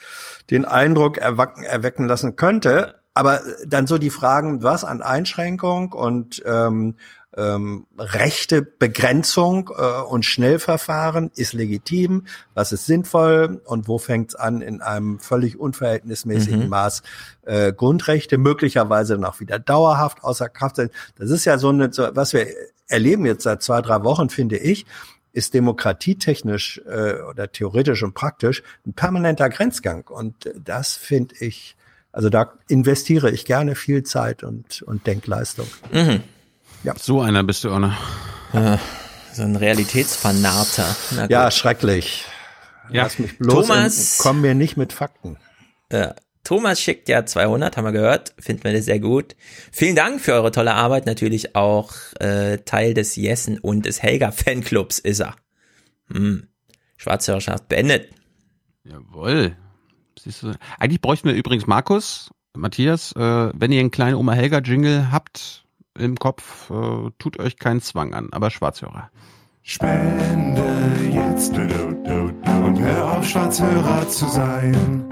den 0.50 0.64
Eindruck 0.64 1.18
erwecken 1.18 2.06
lassen 2.08 2.34
könnte. 2.34 2.96
Aber 3.14 3.40
dann 3.64 3.86
so 3.86 3.96
die 3.96 4.10
Fragen, 4.10 4.64
was 4.64 4.82
an 4.84 5.02
Einschränkung 5.02 5.92
und 5.92 6.42
ähm, 6.44 6.96
ähm, 7.36 7.86
rechte 7.98 8.62
Begrenzung 8.62 9.70
äh, 9.77 10.02
und 10.02 10.24
Schnellverfahren 10.24 11.31
ist 11.35 11.52
legitim, 11.52 12.27
was 12.55 12.73
ist 12.73 12.86
sinnvoll 12.86 13.61
und 13.65 13.89
wo 13.89 13.98
fängt 13.98 14.31
es 14.31 14.35
an, 14.35 14.61
in 14.61 14.81
einem 14.81 15.19
völlig 15.19 15.59
unverhältnismäßigen 15.59 16.65
Mhm. 16.65 16.69
Maß 16.69 17.02
äh, 17.43 17.73
Grundrechte 17.73 18.39
möglicherweise 18.39 19.19
noch 19.19 19.40
wieder 19.40 19.59
dauerhaft 19.59 20.23
außer 20.23 20.48
Kraft 20.48 20.77
sind. 20.77 20.93
Das 21.16 21.31
ist 21.31 21.44
ja 21.44 21.59
so 21.59 21.70
eine, 21.70 21.93
so, 21.93 22.09
was 22.15 22.32
wir 22.32 22.47
erleben 22.89 23.27
jetzt 23.27 23.44
seit 23.44 23.62
zwei, 23.62 23.81
drei 23.82 24.05
Wochen, 24.05 24.28
finde 24.28 24.56
ich, 24.59 24.86
ist 25.32 25.52
demokratietechnisch 25.55 26.81
äh, 26.86 27.20
oder 27.28 27.51
theoretisch 27.51 28.02
und 28.02 28.15
praktisch 28.15 28.62
ein 28.86 28.93
permanenter 28.93 29.48
Grenzgang. 29.51 30.06
Und 30.06 30.52
das 30.56 30.94
finde 30.94 31.35
ich, 31.40 31.77
also 32.12 32.31
da 32.31 32.52
investiere 32.69 33.31
ich 33.31 33.44
gerne 33.44 33.74
viel 33.74 34.05
Zeit 34.05 34.44
und, 34.44 34.82
und 34.82 35.06
Denkleistung. 35.06 35.66
Mhm. 35.93 36.23
Ja. 36.85 36.94
So 36.98 37.23
einer 37.23 37.43
bist 37.43 37.65
du, 37.65 37.70
Anna. 37.70 37.97
Ah, 38.52 38.78
so 39.32 39.43
ein 39.43 39.56
Realitätsfanarter. 39.56 40.94
Na 41.12 41.23
gut. 41.23 41.31
Ja, 41.31 41.51
schrecklich. 41.51 42.27
Ja. 42.90 43.05
Lass 43.05 43.19
mich 43.19 43.39
bloß 43.39 43.69
Thomas- 43.69 44.19
und 44.19 44.23
komm 44.23 44.40
mir 44.43 44.55
nicht 44.55 44.77
mit 44.77 44.93
Fakten. 44.93 45.39
Ja. 45.90 46.15
Thomas 46.44 46.78
schickt 46.78 47.09
ja 47.09 47.24
200, 47.24 47.78
haben 47.78 47.86
wir 47.86 47.93
gehört. 47.93 48.35
Finden 48.39 48.65
wir 48.65 48.74
das 48.74 48.85
sehr 48.85 49.01
gut. 49.01 49.35
Vielen 49.73 49.97
Dank 49.97 50.20
für 50.20 50.35
eure 50.35 50.52
tolle 50.52 50.74
Arbeit. 50.74 51.06
Natürlich 51.06 51.56
auch 51.56 51.94
äh, 52.20 52.59
Teil 52.59 52.93
des 52.93 53.16
Jessen 53.16 53.59
und 53.59 53.86
des 53.86 54.02
Helga 54.02 54.31
Fanclubs 54.31 54.98
ist 54.98 55.20
er. 55.20 55.36
Hm. 56.12 56.48
Schwarzhörerschaft 56.98 57.69
beendet. 57.69 58.11
Jawohl. 58.85 59.56
Siehst 60.23 60.43
du. 60.43 60.52
Eigentlich 60.78 61.01
bräuchten 61.01 61.28
wir 61.28 61.35
übrigens 61.35 61.66
Markus, 61.66 62.31
Matthias, 62.55 63.12
äh, 63.12 63.51
wenn 63.55 63.73
ihr 63.73 63.81
einen 63.81 63.90
kleinen 63.90 64.16
Oma 64.16 64.35
Helga 64.35 64.59
Jingle 64.59 65.11
habt 65.11 65.63
im 65.98 66.16
Kopf, 66.18 66.70
äh, 66.70 67.10
tut 67.18 67.38
euch 67.38 67.58
keinen 67.58 67.80
Zwang 67.80 68.14
an, 68.14 68.28
aber 68.32 68.50
Schwarzhörer. 68.50 69.10
Spende 69.62 70.62
jetzt 71.10 71.54
und 71.54 72.78
hör 72.78 73.12
auf, 73.12 73.26
Schwarzhörer 73.26 74.08
zu 74.08 74.28
sein. 74.28 75.04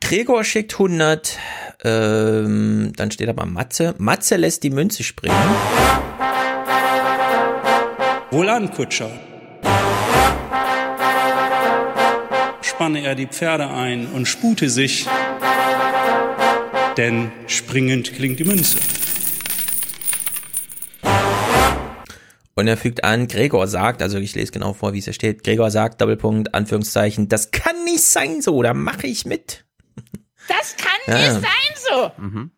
Gregor 0.00 0.44
schickt 0.44 0.74
100. 0.74 1.38
Ähm, 1.82 2.92
dann 2.96 3.10
steht 3.10 3.28
aber 3.28 3.46
Matze. 3.46 3.94
Matze 3.98 4.36
lässt 4.36 4.62
die 4.62 4.70
Münze 4.70 5.02
springen. 5.02 5.36
Wohlan, 8.30 8.70
Kutscher. 8.70 9.10
Spanne 12.62 13.02
er 13.02 13.14
die 13.14 13.26
Pferde 13.26 13.68
ein 13.68 14.06
und 14.08 14.26
spute 14.26 14.68
sich, 14.68 15.06
denn 16.96 17.30
springend 17.46 18.12
klingt 18.14 18.38
die 18.38 18.44
Münze. 18.44 18.78
Und 22.56 22.68
er 22.68 22.76
fügt 22.76 23.02
an, 23.02 23.26
Gregor 23.26 23.66
sagt, 23.66 24.00
also 24.00 24.18
ich 24.18 24.34
lese 24.36 24.52
genau 24.52 24.74
vor, 24.74 24.92
wie 24.92 24.98
es 24.98 25.04
hier 25.04 25.12
steht. 25.12 25.42
Gregor 25.42 25.70
sagt, 25.72 26.00
Doppelpunkt, 26.00 26.54
Anführungszeichen, 26.54 27.28
das 27.28 27.50
kann 27.50 27.82
nicht 27.84 28.04
sein 28.04 28.42
so, 28.42 28.62
da 28.62 28.74
mache 28.74 29.08
ich 29.08 29.24
mit. 29.26 29.64
Das 30.48 30.76
kann 30.76 30.92
Ja. 31.08 31.18
nicht 31.18 31.42
sein 31.42 31.74
so. 31.90 32.12
Mhm. 32.22 32.50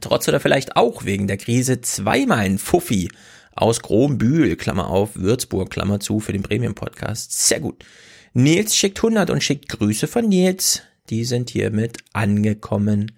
Trotz 0.00 0.26
oder 0.28 0.40
vielleicht 0.40 0.76
auch 0.76 1.04
wegen 1.04 1.26
der 1.26 1.36
Krise 1.36 1.80
zweimal 1.82 2.38
ein 2.38 2.58
Fuffi 2.58 3.10
aus 3.54 3.80
Grombühl, 3.80 4.56
Klammer 4.56 4.88
auf, 4.88 5.16
Würzburg, 5.16 5.70
Klammer 5.70 6.00
zu, 6.00 6.20
für 6.20 6.32
den 6.32 6.42
Premium-Podcast. 6.42 7.46
Sehr 7.46 7.60
gut. 7.60 7.84
Nils 8.32 8.76
schickt 8.76 8.98
100 8.98 9.30
und 9.30 9.42
schickt 9.42 9.68
Grüße 9.68 10.06
von 10.06 10.28
Nils. 10.28 10.82
Die 11.10 11.24
sind 11.24 11.50
hiermit 11.50 11.98
angekommen. 12.12 13.12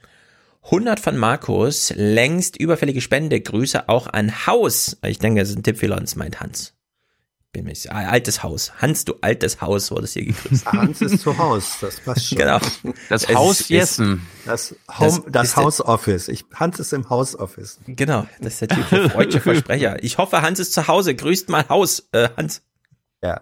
100 0.64 1.00
von 1.00 1.16
Markus, 1.16 1.92
längst 1.96 2.56
überfällige 2.56 3.00
Spende. 3.00 3.40
Grüße 3.40 3.88
auch 3.88 4.06
an 4.06 4.46
Haus. 4.46 4.98
Ich 5.04 5.18
denke, 5.18 5.40
das 5.40 5.50
ist 5.50 5.56
ein 5.56 5.62
Tipp 5.62 5.78
für 5.78 5.92
uns, 5.94 6.16
meint 6.16 6.40
Hans. 6.40 6.74
Bin 7.52 7.64
mir 7.64 7.74
sicher. 7.74 7.92
Ah, 7.96 8.08
Altes 8.10 8.44
Haus. 8.44 8.70
Hans, 8.80 9.04
du 9.04 9.14
altes 9.22 9.60
Haus, 9.60 9.90
wurdest 9.90 10.12
hier 10.12 10.26
gegrüßt. 10.26 10.66
Hans 10.66 11.00
ist 11.00 11.20
zu 11.22 11.36
Haus, 11.36 11.78
das 11.80 11.98
passt 11.98 12.26
schon. 12.28 12.38
Genau. 12.38 12.60
Das 13.08 13.24
Es 13.24 13.34
Haus 13.34 13.60
ist- 13.62 13.70
Jessen. 13.70 14.24
Das, 14.44 14.76
Home, 15.00 15.22
Das 15.26 15.32
das, 15.32 15.56
House 15.56 15.80
Office. 15.80 16.28
Ich, 16.28 16.44
Hans 16.54 16.78
ist 16.78 16.92
im 16.92 17.10
House 17.10 17.34
Office. 17.34 17.80
Genau, 17.88 18.26
das 18.40 18.52
ist 18.52 18.60
der 18.60 18.68
Typ 18.68 18.84
für 18.84 19.10
freudsche 19.10 19.40
Versprecher. 19.40 20.00
Ich 20.04 20.18
hoffe, 20.18 20.42
Hans 20.42 20.60
ist 20.60 20.72
zu 20.74 20.86
Hause. 20.86 21.16
Grüßt 21.16 21.48
mal 21.48 21.68
Haus, 21.68 22.06
äh, 22.12 22.28
Hans. 22.36 22.62
Ja. 23.22 23.40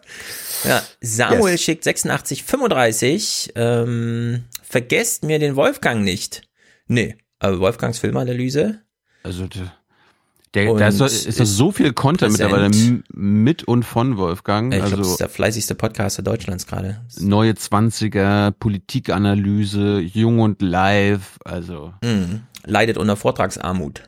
Ja, 0.64 0.82
Samuel 1.00 1.52
Yes. 1.52 1.62
schickt 1.62 1.86
8635. 1.86 3.52
Ähm, 3.54 4.44
vergesst 4.62 5.24
mir 5.24 5.38
den 5.38 5.56
Wolfgang 5.56 6.02
nicht. 6.02 6.42
Nee, 6.88 7.16
aber 7.38 7.60
Wolfgangs 7.60 7.98
Filmanalyse. 7.98 8.80
Also 9.22 9.46
der, 9.46 9.72
der, 10.54 10.72
Und 10.72 10.80
da 10.80 10.88
ist, 10.88 11.00
doch- 11.00 11.06
ist 11.06 11.26
ist 11.26 11.56
so 11.56 11.70
viel 11.70 11.92
Content 11.92 12.32
präsent. 12.38 12.50
mittlerweile 12.74 13.02
mit 13.12 13.64
und 13.64 13.84
von 13.84 14.16
Wolfgang. 14.16 14.72
Ich 14.72 14.78
glaube, 14.80 14.90
das 14.96 14.98
also 15.00 15.10
ist 15.12 15.20
der 15.20 15.28
fleißigste 15.28 15.74
Podcaster 15.74 16.22
Deutschlands 16.22 16.66
gerade. 16.66 17.02
neue 17.20 17.54
Zwanziger, 17.54 18.52
Politikanalyse, 18.58 20.00
jung 20.00 20.40
und 20.40 20.62
live, 20.62 21.38
also 21.44 21.92
Mhm. 22.02 22.42
Leidet 22.64 22.98
unter 22.98 23.16
Vortragsarmut. 23.16 24.02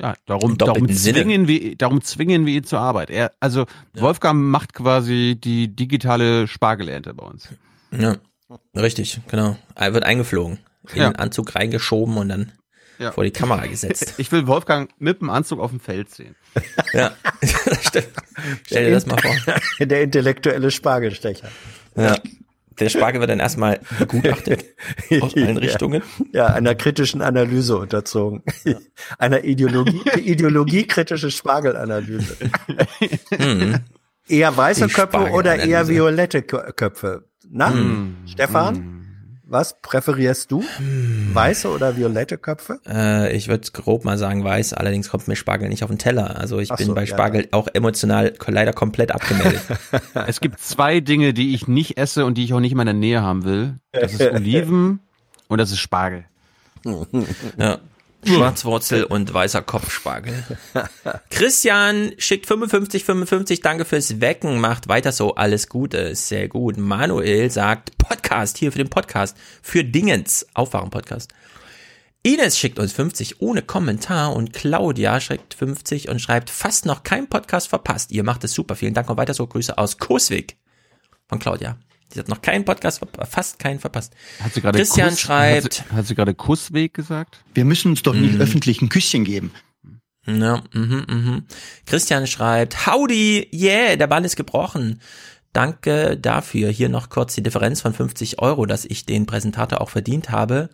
Ja, 0.00 0.14
darum, 0.26 0.56
darum 0.58 0.88
Sinne. 0.88 1.18
zwingen 1.20 1.48
wir, 1.48 1.76
darum 1.76 2.00
zwingen 2.02 2.46
wir 2.46 2.54
ihn 2.54 2.64
zur 2.64 2.80
Arbeit. 2.80 3.10
Er, 3.10 3.32
also 3.40 3.66
Wolfgang 3.94 4.40
macht 4.42 4.72
quasi 4.74 5.38
die 5.42 5.68
digitale 5.74 6.48
Spargelernte 6.48 7.12
bei 7.14 7.24
uns. 7.26 7.48
Ja, 7.96 8.16
richtig, 8.74 9.20
genau. 9.28 9.56
Er 9.74 9.92
wird 9.94 10.04
eingeflogen, 10.04 10.58
in 10.92 11.00
Ja. 11.00 11.10
den 11.10 11.16
Anzug 11.16 11.54
reingeschoben 11.54 12.16
und 12.16 12.28
dann 12.30 12.52
Ja. 12.98 13.12
vor 13.12 13.24
die 13.24 13.30
Kamera 13.30 13.66
gesetzt. 13.66 14.14
Ich 14.18 14.30
will 14.32 14.46
Wolfgang 14.46 14.90
mit 14.98 15.20
dem 15.20 15.30
Anzug 15.30 15.60
auf 15.60 15.70
dem 15.70 15.80
Feld 15.80 16.10
sehen. 16.10 16.34
ja. 16.92 17.12
Stell 18.66 18.84
dir 18.86 18.90
das 18.92 19.06
mal 19.06 19.18
vor. 19.20 19.34
Der 19.86 20.02
intellektuelle 20.02 20.70
Spargelstecher. 20.70 21.48
Ja. 21.96 22.16
Der 22.80 22.88
Spargel 22.88 23.20
wird 23.20 23.30
dann 23.30 23.40
erstmal 23.40 23.80
begutachtet 23.98 24.64
aus 25.20 25.34
allen 25.36 25.56
Richtungen. 25.58 26.02
Ja, 26.32 26.46
einer 26.46 26.74
kritischen 26.74 27.20
Analyse 27.22 27.76
unterzogen. 27.78 28.42
Einer 29.18 29.44
Ideologie, 29.44 30.00
ideologiekritische 30.18 31.30
Spargelanalyse. 31.30 32.36
Mhm. 33.38 33.76
Eher 34.28 34.56
weiße 34.56 34.86
Die 34.86 34.92
Köpfe 34.92 35.30
oder 35.30 35.56
eher 35.56 35.88
violette 35.88 36.40
Kö- 36.40 36.72
Köpfe? 36.72 37.24
Na, 37.50 37.70
Mhm. 37.70 38.16
Stefan? 38.26 38.99
Was 39.50 39.82
präferierst 39.82 40.52
du? 40.52 40.62
Weiße 41.32 41.68
oder 41.70 41.96
violette 41.96 42.38
Köpfe? 42.38 42.78
Äh, 42.86 43.36
ich 43.36 43.48
würde 43.48 43.68
grob 43.72 44.04
mal 44.04 44.16
sagen 44.16 44.44
weiß, 44.44 44.74
allerdings 44.74 45.10
kommt 45.10 45.26
mir 45.26 45.34
Spargel 45.34 45.68
nicht 45.68 45.82
auf 45.82 45.90
den 45.90 45.98
Teller. 45.98 46.38
Also 46.38 46.60
ich 46.60 46.70
Ach 46.70 46.76
bin 46.76 46.86
so, 46.86 46.94
bei 46.94 47.00
ja, 47.00 47.08
Spargel 47.08 47.48
auch 47.50 47.66
emotional 47.74 48.32
leider 48.46 48.72
komplett 48.72 49.10
abgemeldet. 49.10 49.60
Es 50.28 50.40
gibt 50.40 50.60
zwei 50.60 51.00
Dinge, 51.00 51.34
die 51.34 51.52
ich 51.52 51.66
nicht 51.66 51.98
esse 51.98 52.26
und 52.26 52.38
die 52.38 52.44
ich 52.44 52.54
auch 52.54 52.60
nicht 52.60 52.70
in 52.70 52.76
meiner 52.76 52.92
Nähe 52.92 53.22
haben 53.22 53.44
will. 53.44 53.80
Das 53.90 54.12
ist 54.12 54.20
Oliven 54.32 55.00
und 55.48 55.58
das 55.58 55.72
ist 55.72 55.78
Spargel. 55.80 56.26
ja. 57.58 57.78
Schwarzwurzel 58.24 59.04
und 59.04 59.32
weißer 59.32 59.62
Kopfspargel. 59.62 60.44
Christian 61.30 62.12
schickt 62.18 62.46
55, 62.46 63.04
55, 63.04 63.60
danke 63.60 63.84
fürs 63.84 64.20
Wecken, 64.20 64.60
macht 64.60 64.88
weiter 64.88 65.12
so, 65.12 65.34
alles 65.34 65.68
Gute, 65.68 66.14
sehr 66.14 66.48
gut. 66.48 66.76
Manuel 66.76 67.50
sagt, 67.50 67.96
Podcast, 67.98 68.58
hier 68.58 68.72
für 68.72 68.78
den 68.78 68.90
Podcast, 68.90 69.36
für 69.62 69.84
Dingens, 69.84 70.46
Aufwachen-Podcast. 70.54 71.32
Ines 72.22 72.58
schickt 72.58 72.78
uns 72.78 72.92
50 72.92 73.40
ohne 73.40 73.62
Kommentar 73.62 74.36
und 74.36 74.52
Claudia 74.52 75.20
schickt 75.20 75.54
50 75.54 76.10
und 76.10 76.20
schreibt, 76.20 76.50
fast 76.50 76.84
noch 76.84 77.02
kein 77.02 77.28
Podcast 77.28 77.68
verpasst. 77.68 78.12
Ihr 78.12 78.24
macht 78.24 78.44
es 78.44 78.52
super, 78.52 78.76
vielen 78.76 78.92
Dank 78.92 79.08
und 79.08 79.16
weiter 79.16 79.32
so, 79.32 79.46
Grüße 79.46 79.78
aus 79.78 79.96
Koswig 79.96 80.58
von 81.28 81.38
Claudia. 81.38 81.78
Sie 82.12 82.18
hat 82.18 82.28
noch 82.28 82.42
keinen 82.42 82.64
Podcast, 82.64 83.00
fast 83.28 83.58
keinen 83.58 83.78
verpasst. 83.78 84.14
Hat 84.42 84.52
sie 84.52 84.60
gerade 84.60 84.78
Christian 84.78 85.10
Kuss, 85.10 85.20
schreibt, 85.20 85.64
Hat 85.64 85.72
sie, 85.72 85.96
hat 85.96 86.06
sie 86.06 86.14
gerade 86.14 86.34
Kussweg 86.34 86.92
gesagt? 86.94 87.38
Wir 87.54 87.64
müssen 87.64 87.90
uns 87.92 88.02
doch 88.02 88.14
nicht 88.14 88.34
Mhm. 88.34 88.40
öffentlich 88.40 88.82
ein 88.82 88.88
Küsschen 88.88 89.24
geben. 89.24 89.52
Ja, 90.26 90.62
mhm, 90.74 91.04
mhm. 91.08 91.42
Christian 91.86 92.26
schreibt, 92.26 92.86
Howdy, 92.86 93.48
yeah, 93.52 93.96
der 93.96 94.06
Ball 94.06 94.24
ist 94.24 94.36
gebrochen. 94.36 95.00
Danke 95.52 96.16
dafür. 96.16 96.68
Hier 96.70 96.88
noch 96.88 97.08
kurz 97.08 97.34
die 97.34 97.42
Differenz 97.42 97.80
von 97.80 97.92
50 97.94 98.38
Euro, 98.40 98.66
dass 98.66 98.84
ich 98.84 99.06
den 99.06 99.26
Präsentator 99.26 99.80
auch 99.80 99.90
verdient 99.90 100.30
habe. 100.30 100.68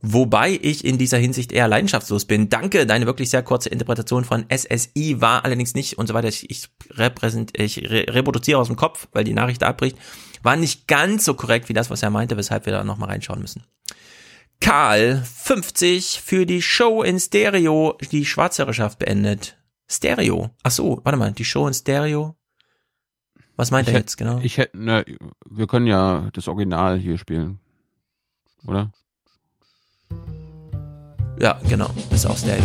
Wobei 0.00 0.58
ich 0.62 0.84
in 0.84 0.96
dieser 0.96 1.18
Hinsicht 1.18 1.50
eher 1.52 1.66
leidenschaftslos 1.68 2.24
bin. 2.24 2.48
Danke, 2.48 2.86
deine 2.86 3.06
wirklich 3.06 3.30
sehr 3.30 3.42
kurze 3.42 3.68
Interpretation 3.68 4.24
von 4.24 4.44
SSI 4.48 5.20
war 5.20 5.44
allerdings 5.44 5.74
nicht 5.74 5.98
und 5.98 6.06
so 6.06 6.14
weiter. 6.14 6.28
Ich, 6.28 6.48
ich, 6.50 6.68
repräsent, 6.92 7.58
ich 7.58 7.78
re 7.90 8.06
reproduziere 8.08 8.58
aus 8.60 8.68
dem 8.68 8.76
Kopf, 8.76 9.08
weil 9.12 9.24
die 9.24 9.34
Nachricht 9.34 9.62
da 9.62 9.66
abbricht. 9.66 9.98
War 10.42 10.56
nicht 10.56 10.86
ganz 10.88 11.24
so 11.24 11.34
korrekt 11.34 11.68
wie 11.68 11.72
das, 11.74 11.90
was 11.90 12.02
er 12.02 12.10
meinte, 12.10 12.36
weshalb 12.36 12.66
wir 12.66 12.72
da 12.72 12.84
nochmal 12.84 13.10
reinschauen 13.10 13.40
müssen. 13.40 13.64
Karl, 14.60 15.22
50 15.24 16.20
für 16.24 16.44
die 16.46 16.62
Show 16.62 17.02
in 17.02 17.20
Stereo, 17.20 17.96
die 18.10 18.26
Schwarzhörerschaft 18.26 18.98
beendet. 18.98 19.56
Stereo. 19.88 20.50
Ach 20.62 20.70
so, 20.70 21.00
warte 21.04 21.16
mal, 21.18 21.32
die 21.32 21.44
Show 21.44 21.66
in 21.66 21.74
Stereo. 21.74 22.34
Was 23.56 23.70
meint 23.70 23.88
Ich 23.88 23.94
er 23.94 23.98
hätt- 24.00 24.06
jetzt 24.06 24.16
genau? 24.16 24.38
Ich 24.42 24.58
hätte, 24.58 24.76
ne, 24.78 25.04
wir 25.48 25.66
können 25.66 25.86
ja 25.86 26.28
das 26.32 26.48
Original 26.48 26.98
hier 26.98 27.18
spielen. 27.18 27.58
Oder? 28.66 28.92
Ja, 31.40 31.60
genau, 31.68 31.90
ist 32.10 32.26
auch 32.26 32.36
Stereo. 32.36 32.64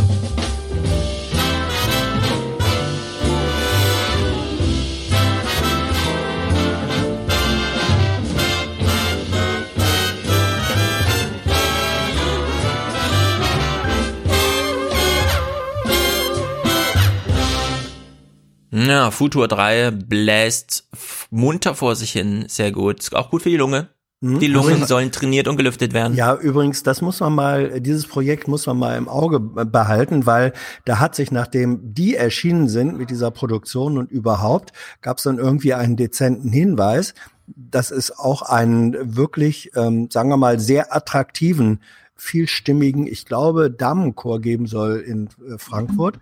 Ja, 18.73 19.11
Futur 19.11 19.47
3 19.47 19.91
bläst 19.91 20.89
munter 21.29 21.75
vor 21.75 21.95
sich 21.95 22.11
hin, 22.11 22.45
sehr 22.47 22.71
gut. 22.71 23.01
Ist 23.01 23.15
auch 23.15 23.29
gut 23.29 23.43
für 23.43 23.49
die 23.49 23.57
Lunge. 23.57 23.89
Die 24.25 24.47
Lungen 24.47 24.85
sollen 24.85 25.11
trainiert 25.11 25.49
und 25.49 25.57
gelüftet 25.57 25.93
werden. 25.93 26.15
Ja, 26.15 26.33
übrigens, 26.33 26.81
das 26.81 27.01
muss 27.01 27.19
man 27.19 27.35
mal, 27.35 27.81
dieses 27.81 28.07
Projekt 28.07 28.47
muss 28.47 28.65
man 28.65 28.77
mal 28.77 28.97
im 28.97 29.09
Auge 29.09 29.41
behalten, 29.41 30.25
weil 30.25 30.53
da 30.85 30.99
hat 30.99 31.13
sich, 31.13 31.29
nachdem 31.29 31.93
die 31.93 32.15
erschienen 32.15 32.69
sind 32.69 32.97
mit 32.97 33.09
dieser 33.09 33.31
Produktion 33.31 33.97
und 33.97 34.09
überhaupt, 34.09 34.71
gab 35.01 35.17
es 35.17 35.23
dann 35.23 35.39
irgendwie 35.39 35.73
einen 35.73 35.97
dezenten 35.97 36.53
Hinweis, 36.53 37.15
dass 37.47 37.91
es 37.91 38.17
auch 38.17 38.43
einen 38.43 39.17
wirklich, 39.17 39.71
ähm, 39.75 40.09
sagen 40.09 40.29
wir 40.29 40.37
mal, 40.37 40.57
sehr 40.57 40.95
attraktiven, 40.95 41.81
vielstimmigen, 42.15 43.05
ich 43.05 43.25
glaube, 43.25 43.69
Damenchor 43.69 44.39
geben 44.39 44.67
soll 44.67 44.99
in 44.99 45.27
äh, 45.27 45.57
Frankfurt. 45.57 46.17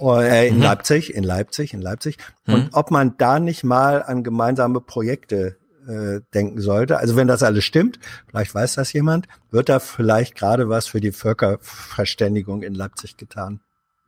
Äh, 0.00 0.48
in 0.48 0.56
Mhm. 0.56 0.62
Leipzig, 0.62 1.14
in 1.14 1.24
Leipzig, 1.24 1.74
in 1.74 1.80
Leipzig. 1.82 2.16
Mhm. 2.46 2.54
Und 2.54 2.68
ob 2.72 2.90
man 2.90 3.16
da 3.18 3.38
nicht 3.40 3.64
mal 3.64 4.02
an 4.02 4.24
gemeinsame 4.24 4.80
Projekte 4.80 5.56
äh, 5.88 6.20
denken 6.34 6.60
sollte. 6.60 6.98
Also 6.98 7.16
wenn 7.16 7.26
das 7.26 7.42
alles 7.42 7.64
stimmt, 7.64 7.98
vielleicht 8.28 8.54
weiß 8.54 8.74
das 8.74 8.92
jemand, 8.92 9.26
wird 9.50 9.68
da 9.68 9.78
vielleicht 9.80 10.34
gerade 10.36 10.68
was 10.68 10.86
für 10.86 11.00
die 11.00 11.10
Völkerverständigung 11.12 12.62
in 12.62 12.74
Leipzig 12.74 13.16
getan. 13.16 13.60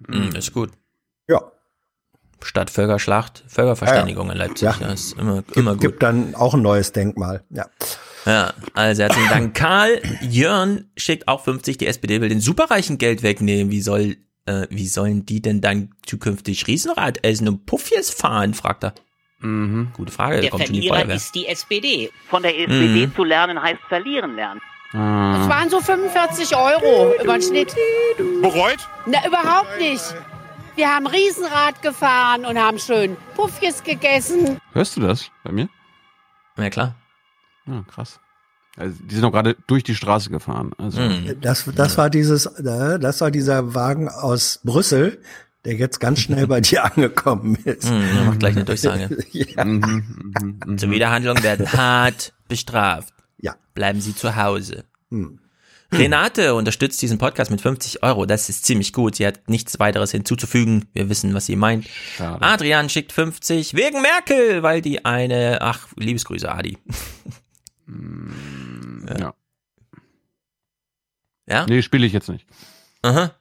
Mhm, 0.07 0.35
ist 0.37 0.53
gut. 0.53 0.71
Ja. 1.29 1.41
Statt 2.43 2.71
Völkerschlacht, 2.71 3.45
Völkerverständigung 3.47 4.31
in 4.31 4.37
Leipzig. 4.37 4.63
Ja. 4.63 4.77
Das 4.81 5.01
ist 5.01 5.19
immer, 5.19 5.37
Gibt, 5.43 5.57
immer 5.57 5.73
gut. 5.73 5.81
gibt 5.81 6.03
dann 6.03 6.35
auch 6.35 6.55
ein 6.55 6.63
neues 6.63 6.93
Denkmal. 6.93 7.43
Ja. 7.51 7.67
Ja, 8.27 8.53
also 8.75 9.03
herzlichen 9.03 9.29
Dank. 9.31 9.55
Karl 9.55 10.01
Jörn 10.21 10.91
schickt 10.97 11.27
auch 11.27 11.43
50, 11.43 11.79
die 11.79 11.87
SPD 11.87 12.21
will 12.21 12.29
den 12.29 12.41
Superreichen 12.41 12.99
Geld 12.99 13.23
wegnehmen. 13.23 13.73
Wie 13.73 13.81
soll, 13.81 14.17
äh, 14.47 14.67
wie 14.71 14.87
sollen 14.87 15.25
die 15.27 15.41
denn 15.43 15.61
dann 15.61 15.95
zukünftig 16.07 16.67
Riesenrad 16.67 17.25
essen 17.25 17.49
und 17.49 17.67
Puffjes 17.67 18.11
fahren, 18.11 18.55
fragt 18.55 18.85
er. 18.85 18.95
Mhm. 19.41 19.89
Gute 19.95 20.13
Frage, 20.13 20.41
Der 20.41 20.51
kommt 20.51 20.65
schon 20.67 20.73
die 20.75 20.81
Verlierer 20.87 20.97
Feuerwehr. 21.01 21.17
ist 21.17 21.35
die 21.35 21.47
SPD. 21.47 22.11
Von 22.29 22.43
der 22.43 22.57
SPD 22.59 23.07
Mhm. 23.07 23.15
zu 23.15 23.25
lernen 23.25 23.61
heißt 23.61 23.81
verlieren 23.89 24.37
lernen. 24.37 24.61
Das 24.93 25.01
Ah. 25.01 25.49
waren 25.49 25.71
so 25.71 25.81
45 25.81 26.55
Euro 26.55 27.15
über 27.23 27.33
den 27.39 27.43
Schnitt. 27.43 27.75
Bereut? 28.43 28.89
Na, 29.07 29.27
überhaupt 29.27 29.79
nicht. 29.81 30.03
Wir 30.77 30.89
haben 30.95 31.07
Riesenrad 31.07 31.81
gefahren 31.83 32.45
und 32.45 32.59
haben 32.59 32.79
schön 32.79 33.17
Puffjes 33.35 33.83
gegessen. 33.83 34.59
Hörst 34.73 34.97
du 34.97 35.01
das 35.01 35.31
bei 35.45 35.53
mir? 35.53 35.69
Ja, 36.57 36.69
klar. 36.71 36.95
Ja, 37.67 37.83
krass. 37.91 38.21
Also, 38.77 38.97
die 39.03 39.15
sind 39.15 39.25
auch 39.25 39.33
gerade 39.33 39.57
durch 39.67 39.85
die 39.85 39.95
Straße 39.95 40.31
gefahren. 40.31 40.73
Also, 40.79 41.01
Mhm. 41.01 41.41
Das, 41.41 41.65
das 41.75 41.99
war 41.99 42.09
dieses, 42.11 42.47
äh, 42.47 42.99
das 42.99 43.21
war 43.21 43.31
dieser 43.31 43.75
Wagen 43.75 44.09
aus 44.09 44.61
Brüssel, 44.65 45.21
der 45.65 45.75
jetzt 45.75 46.01
ganz 46.01 46.21
schnell 46.21 46.47
bei 46.47 46.61
dir 46.61 46.85
angekommen 46.97 47.57
ist. 47.65 47.85
Mhm, 47.91 48.03
er 48.17 48.25
macht 48.25 48.39
gleich 48.41 48.57
eine 48.57 48.65
Durchsage. 48.65 49.17
ja. 49.33 49.65
Mhm, 49.65 50.77
Zuwiderhandlungen 50.79 51.43
werden 51.43 51.73
hart 51.73 52.33
bestraft. 52.49 53.13
Ja. 53.39 53.57
Bleiben 53.75 54.01
Sie 54.01 54.15
zu 54.15 54.37
Hause. 54.37 54.85
Hm. 55.11 55.39
Renate 55.95 56.55
unterstützt 56.55 57.03
diesen 57.03 57.19
Podcast 57.19 57.51
mit 57.51 57.61
50 57.61 58.03
Euro. 58.03 58.25
Das 58.25 58.49
ist 58.49 58.65
ziemlich 58.65 58.95
gut. 58.95 59.17
Sie 59.17 59.27
hat 59.27 59.47
nichts 59.51 59.79
weiteres 59.79 60.11
hinzuzufügen. 60.11 60.87
Wir 60.95 61.11
wissen, 61.11 61.35
was 61.35 61.45
sie 61.45 61.55
meint. 61.57 61.87
Schade. 62.17 62.41
Adrian 62.41 62.89
schickt 62.89 63.13
50 63.13 63.75
wegen 63.75 64.01
Merkel, 64.01 64.63
weil 64.63 64.81
die 64.81 65.05
eine, 65.05 65.59
ach, 65.61 65.89
Liebesgrüße, 65.97 66.51
Adi. 66.51 66.79
Ja. 69.19 69.35
Ja? 71.47 71.67
Nee, 71.67 71.83
spiele 71.83 72.07
ich 72.07 72.13
jetzt 72.13 72.29
nicht. 72.29 72.47
Aha. 73.03 73.33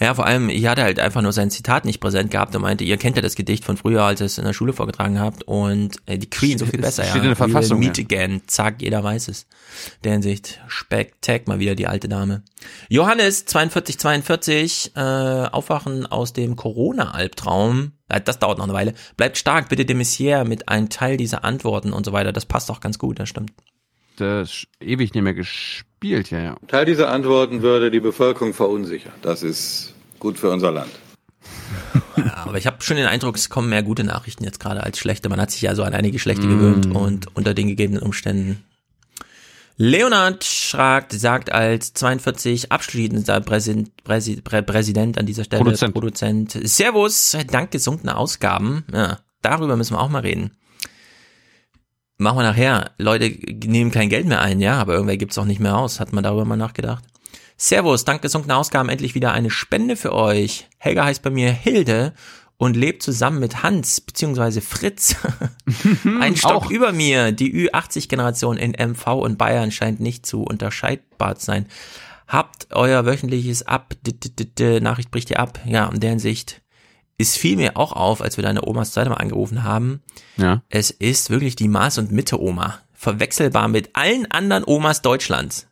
ja, 0.00 0.14
vor 0.14 0.26
allem, 0.26 0.48
ich 0.48 0.64
hatte 0.68 0.84
halt 0.84 1.00
einfach 1.00 1.22
nur 1.22 1.32
sein 1.32 1.50
Zitat 1.50 1.84
nicht 1.84 1.98
präsent 1.98 2.30
gehabt 2.30 2.54
und 2.54 2.62
meinte, 2.62 2.84
ihr 2.84 2.96
kennt 2.98 3.16
ja 3.16 3.22
das 3.22 3.34
Gedicht 3.34 3.64
von 3.64 3.76
früher, 3.76 4.04
als 4.04 4.20
ihr 4.20 4.26
es 4.26 4.38
in 4.38 4.44
der 4.44 4.52
Schule 4.52 4.72
vorgetragen 4.72 5.18
habt 5.18 5.42
und 5.42 5.96
äh, 6.06 6.18
die 6.18 6.30
Queen 6.30 6.56
so 6.56 6.66
viel 6.66 6.78
Es 6.78 6.96
besser. 6.96 7.02
steht 7.02 7.16
ja. 7.16 7.22
in 7.22 7.28
der 7.30 7.36
Verfassung, 7.36 7.80
meet 7.80 7.98
ja. 7.98 8.04
again. 8.04 8.42
Zack, 8.46 8.80
jeder 8.80 9.02
weiß 9.02 9.26
es. 9.26 9.48
Der 10.04 10.12
Hinsicht, 10.12 10.60
Spektak 10.68 11.48
mal 11.48 11.58
wieder 11.58 11.74
die 11.74 11.88
alte 11.88 12.08
Dame. 12.08 12.42
Johannes, 12.88 13.44
42, 13.44 13.98
42, 13.98 14.92
äh, 14.94 15.00
Aufwachen 15.00 16.06
aus 16.06 16.32
dem 16.32 16.54
Corona-Albtraum. 16.54 17.90
Das 18.08 18.38
dauert 18.38 18.58
noch 18.58 18.64
eine 18.64 18.74
Weile. 18.74 18.94
Bleibt 19.16 19.36
stark, 19.36 19.68
bitte 19.68 19.84
de 19.84 19.94
Messier 19.94 20.44
mit 20.44 20.68
einem 20.68 20.88
Teil 20.88 21.16
dieser 21.16 21.44
Antworten 21.44 21.92
und 21.92 22.06
so 22.06 22.12
weiter. 22.12 22.32
Das 22.32 22.46
passt 22.46 22.70
auch 22.70 22.80
ganz 22.80 22.98
gut, 22.98 23.18
das 23.18 23.28
stimmt. 23.28 23.52
Das 24.16 24.50
ist 24.50 24.66
ewig 24.80 25.14
nicht 25.14 25.22
mehr 25.22 25.34
gespielt, 25.34 26.30
ja, 26.30 26.40
ja. 26.40 26.56
Teil 26.66 26.86
dieser 26.86 27.10
Antworten 27.10 27.62
würde 27.62 27.90
die 27.90 28.00
Bevölkerung 28.00 28.52
verunsichern. 28.52 29.12
Das 29.22 29.42
ist 29.42 29.94
gut 30.18 30.38
für 30.38 30.50
unser 30.50 30.72
Land. 30.72 30.90
Ja, 32.16 32.46
aber 32.46 32.58
ich 32.58 32.66
habe 32.66 32.82
schon 32.82 32.96
den 32.96 33.06
Eindruck, 33.06 33.36
es 33.36 33.48
kommen 33.48 33.68
mehr 33.68 33.82
gute 33.82 34.02
Nachrichten 34.02 34.42
jetzt 34.44 34.58
gerade 34.58 34.82
als 34.82 34.98
schlechte. 34.98 35.28
Man 35.28 35.40
hat 35.40 35.50
sich 35.50 35.62
ja 35.62 35.74
so 35.74 35.84
an 35.84 35.94
einige 35.94 36.18
schlechte 36.18 36.48
gewöhnt 36.48 36.86
und 36.86 37.36
unter 37.36 37.54
den 37.54 37.68
gegebenen 37.68 38.02
Umständen. 38.02 38.64
Leonard 39.80 40.42
Schragt 40.44 41.12
sagt 41.12 41.52
als 41.52 41.94
42 41.94 42.72
abschließender 42.72 43.40
Präsident, 43.40 43.92
Präsi- 44.04 44.42
Prä- 44.42 44.62
Präsident 44.62 45.18
an 45.18 45.24
dieser 45.26 45.44
Stelle, 45.44 45.62
Produzent. 45.62 45.94
Produzent. 45.94 46.58
Servus, 46.64 47.36
dank 47.50 47.70
gesunkener 47.70 48.18
Ausgaben. 48.18 48.84
Ja, 48.92 49.18
darüber 49.40 49.76
müssen 49.76 49.94
wir 49.94 50.00
auch 50.00 50.08
mal 50.08 50.22
reden. 50.22 50.50
Machen 52.16 52.38
wir 52.38 52.42
nachher. 52.42 52.90
Leute 52.98 53.30
nehmen 53.30 53.92
kein 53.92 54.08
Geld 54.08 54.26
mehr 54.26 54.40
ein, 54.40 54.60
ja, 54.60 54.80
aber 54.80 54.94
irgendwer 54.94 55.16
gibt's 55.16 55.38
auch 55.38 55.44
nicht 55.44 55.60
mehr 55.60 55.76
aus. 55.76 56.00
Hat 56.00 56.12
man 56.12 56.24
darüber 56.24 56.44
mal 56.44 56.56
nachgedacht? 56.56 57.04
Servus, 57.56 58.04
dank 58.04 58.20
gesunkener 58.22 58.56
Ausgaben 58.56 58.88
endlich 58.88 59.14
wieder 59.14 59.30
eine 59.32 59.50
Spende 59.50 59.94
für 59.94 60.12
euch. 60.12 60.68
Helga 60.78 61.04
heißt 61.04 61.22
bei 61.22 61.30
mir 61.30 61.52
Hilde 61.52 62.14
und 62.58 62.76
lebt 62.76 63.02
zusammen 63.02 63.38
mit 63.38 63.62
Hans 63.62 64.00
beziehungsweise 64.00 64.60
Fritz. 64.60 65.16
Ein 66.20 66.36
Stock 66.36 66.66
Auch. 66.66 66.70
über 66.70 66.92
mir. 66.92 67.32
Die 67.32 67.68
Ü80-Generation 67.68 68.58
in 68.58 68.72
MV 68.72 69.06
und 69.06 69.38
Bayern 69.38 69.70
scheint 69.70 70.00
nicht 70.00 70.26
zu 70.26 70.42
unterscheidbar 70.42 71.36
zu 71.36 71.46
sein. 71.46 71.66
Habt 72.26 72.66
euer 72.72 73.06
wöchentliches 73.06 73.66
Ab, 73.66 73.94
Nachricht 74.58 75.10
bricht 75.10 75.30
ihr 75.30 75.38
ab. 75.38 75.60
Ja, 75.64 75.86
in 75.88 76.00
der 76.00 76.10
Hinsicht. 76.10 76.60
Es 77.16 77.36
fiel 77.36 77.56
mir 77.56 77.76
auch 77.76 77.92
auf, 77.92 78.20
als 78.20 78.36
wir 78.36 78.42
deine 78.42 78.66
Omas 78.66 78.92
Zeit 78.92 79.08
mal 79.08 79.14
angerufen 79.14 79.64
haben. 79.64 80.02
Ja. 80.36 80.62
Es 80.68 80.90
ist 80.90 81.30
wirklich 81.30 81.56
die 81.56 81.68
Maß- 81.68 81.98
und 81.98 82.12
Mitte-Oma. 82.12 82.80
Verwechselbar 82.92 83.68
mit 83.68 83.90
allen 83.94 84.30
anderen 84.30 84.64
Omas 84.66 85.00
Deutschlands. 85.02 85.68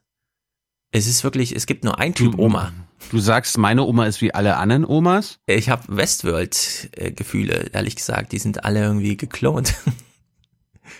Es 0.93 1.07
ist 1.07 1.25
wirklich, 1.25 1.55
es 1.55 1.67
gibt 1.67 1.85
nur 1.85 1.99
ein 1.99 2.15
Typ 2.15 2.39
Oma. 2.39 2.73
Du 3.11 3.19
sagst, 3.19 3.57
meine 3.59 3.85
Oma 3.85 4.07
ist 4.07 4.21
wie 4.21 4.35
alle 4.35 4.57
anderen 4.57 4.85
Omas? 4.85 5.39
Ich 5.47 5.69
habe 5.69 5.83
Westworld-Gefühle, 5.89 7.71
ehrlich 7.73 7.97
gesagt. 7.97 8.33
Die 8.33 8.39
sind 8.39 8.65
alle 8.65 8.83
irgendwie 8.83 9.17
geklont. 9.17 9.75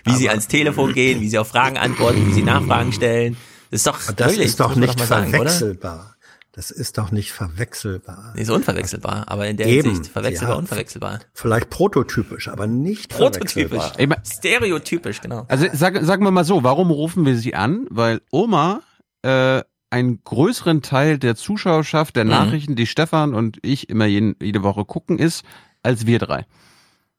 Wie 0.05 0.15
sie 0.15 0.29
ans 0.29 0.47
Telefon 0.49 0.93
gehen, 0.95 1.21
wie 1.21 1.29
sie 1.29 1.39
auf 1.39 1.49
Fragen 1.49 1.79
antworten, 1.79 2.27
wie 2.29 2.33
sie 2.33 2.43
Nachfragen 2.43 2.93
stellen. 2.93 3.37
Das 3.71 3.81
ist 3.81 3.87
doch, 3.87 3.99
Das 4.15 4.31
wirklich, 4.33 4.47
ist 4.47 4.61
doch 4.61 4.71
man 4.71 4.81
nicht 4.81 4.99
sagen, 5.01 5.29
oder? 5.29 5.37
verwechselbar. 5.49 6.17
Das 6.53 6.71
ist 6.71 6.97
doch 6.99 7.11
nicht 7.13 7.33
verwechselbar. 7.33 8.33
Nee, 8.35 8.43
ist 8.43 8.51
unverwechselbar, 8.51 9.25
aber 9.29 9.47
in 9.49 9.57
der 9.57 9.67
Eben, 9.67 9.91
Hinsicht 9.91 10.11
verwechselbar, 10.13 10.55
ja. 10.55 10.59
unverwechselbar. 10.61 11.21
Vielleicht 11.35 11.71
prototypisch, 11.71 12.49
aber 12.49 12.67
nicht 12.67 13.11
Prototypisch. 13.11 13.53
verwechselbar. 13.69 14.01
Ich 14.01 14.09
mein, 14.09 14.19
Stereotypisch, 14.25 15.21
genau. 15.21 15.45
Also 15.49 15.67
sag, 15.73 16.03
sagen 16.05 16.25
wir 16.25 16.31
mal 16.31 16.45
so, 16.45 16.63
warum 16.63 16.91
rufen 16.91 17.25
wir 17.27 17.37
sie 17.37 17.55
an? 17.55 17.87
Weil 17.91 18.23
Oma 18.31 18.83
äh, 19.23 19.63
einen 19.91 20.23
größeren 20.25 20.83
Teil 20.83 21.19
der 21.19 21.37
Zuschauerschaft, 21.37 22.17
der 22.17 22.25
Mhm. 22.25 22.31
Nachrichten, 22.31 22.77
die 22.77 22.87
Stefan 22.87 23.35
und 23.35 23.59
ich 23.63 23.89
immer 23.89 24.07
jeden, 24.07 24.37
jede 24.43 24.63
Woche 24.63 24.85
gucken, 24.85 25.19
ist, 25.19 25.45
als 25.83 26.07
wir 26.07 26.19
drei. 26.19 26.47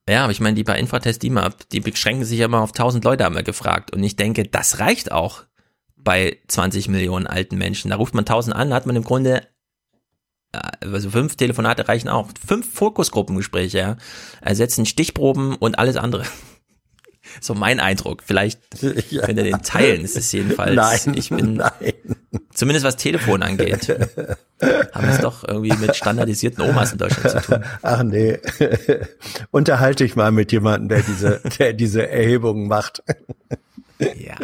Ja, 0.10 0.24
aber 0.24 0.32
ich 0.32 0.40
meine, 0.40 0.56
die 0.56 0.64
bei 0.64 0.80
Infratest 0.80 1.22
DIMAP, 1.24 1.70
die 1.70 1.82
beschränken 1.82 2.24
sich 2.26 2.40
ja 2.40 2.46
immer 2.46 2.62
auf 2.62 2.72
1000 2.72 3.04
Leute, 3.04 3.26
haben 3.26 3.36
wir 3.36 3.44
gefragt. 3.44 3.94
Und 3.94 4.04
ich 4.04 4.16
denke, 4.16 4.44
das 4.46 4.80
reicht 4.80 5.12
auch 5.12 5.44
bei 5.98 6.38
20 6.48 6.88
Millionen 6.88 7.28
alten 7.28 7.58
Menschen. 7.58 7.92
Da 7.92 7.98
ruft 7.98 8.14
man 8.14 8.26
1000 8.26 8.56
an, 8.56 8.74
hat 8.74 8.86
man 8.86 8.96
im 8.96 9.04
Grunde, 9.04 9.42
äh, 10.54 10.60
also 10.80 11.10
fünf 11.10 11.36
Telefonate 11.36 11.90
reichen 11.90 12.08
auch. 12.08 12.30
Fünf 12.46 12.72
Fokusgruppengespräche, 12.74 13.78
ja, 13.78 13.98
ersetzen 14.40 14.86
Stichproben 14.86 15.56
und 15.56 15.78
alles 15.78 15.98
andere. 15.98 16.24
So 17.42 17.54
mein 17.54 17.80
Eindruck. 17.80 18.24
Vielleicht 18.26 18.60
könnt 18.80 19.38
ihr 19.38 19.44
den 19.44 19.62
teilen, 19.62 20.04
ist 20.04 20.18
es 20.18 20.32
jedenfalls. 20.32 20.76
Nein, 20.76 21.16
ich 21.18 21.30
bin, 21.30 21.56
nein. 21.56 21.94
zumindest 22.54 22.86
was 22.86 22.98
Telefon 22.98 23.44
angeht, 23.44 23.90
haben 24.94 25.08
es 25.10 25.20
doch 25.20 25.48
irgendwie 25.48 25.76
mit 25.78 25.96
standardisierten 25.96 26.64
Omas 26.64 26.94
in 26.94 26.98
Deutschland 26.98 27.30
zu 27.30 27.42
tun. 27.42 27.64
Ach 27.82 28.04
nee. 28.04 28.40
Unterhalte 29.52 30.04
ich 30.04 30.16
mal 30.16 30.32
mit 30.32 30.52
jemandem, 30.52 30.90
der 30.90 31.02
diese, 31.02 31.42
der 31.60 31.74
diese 31.74 32.08
Erhebungen 32.10 32.68
macht. 32.68 33.04
Ja. 34.00 34.36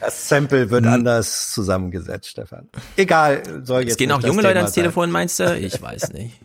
Das 0.00 0.28
Sample 0.28 0.70
wird 0.70 0.86
anders 0.86 1.52
zusammengesetzt, 1.52 2.30
Stefan. 2.30 2.68
Egal, 2.96 3.42
soll 3.64 3.82
jetzt 3.82 3.92
Es 3.92 3.96
gehen 3.98 4.08
nicht 4.08 4.16
auch 4.16 4.26
junge 4.26 4.42
Leute 4.42 4.58
ans. 4.58 4.72
Telefon, 4.72 5.10
meinst 5.10 5.38
du? 5.40 5.58
Ich 5.58 5.80
weiß 5.80 6.14
nicht. 6.14 6.40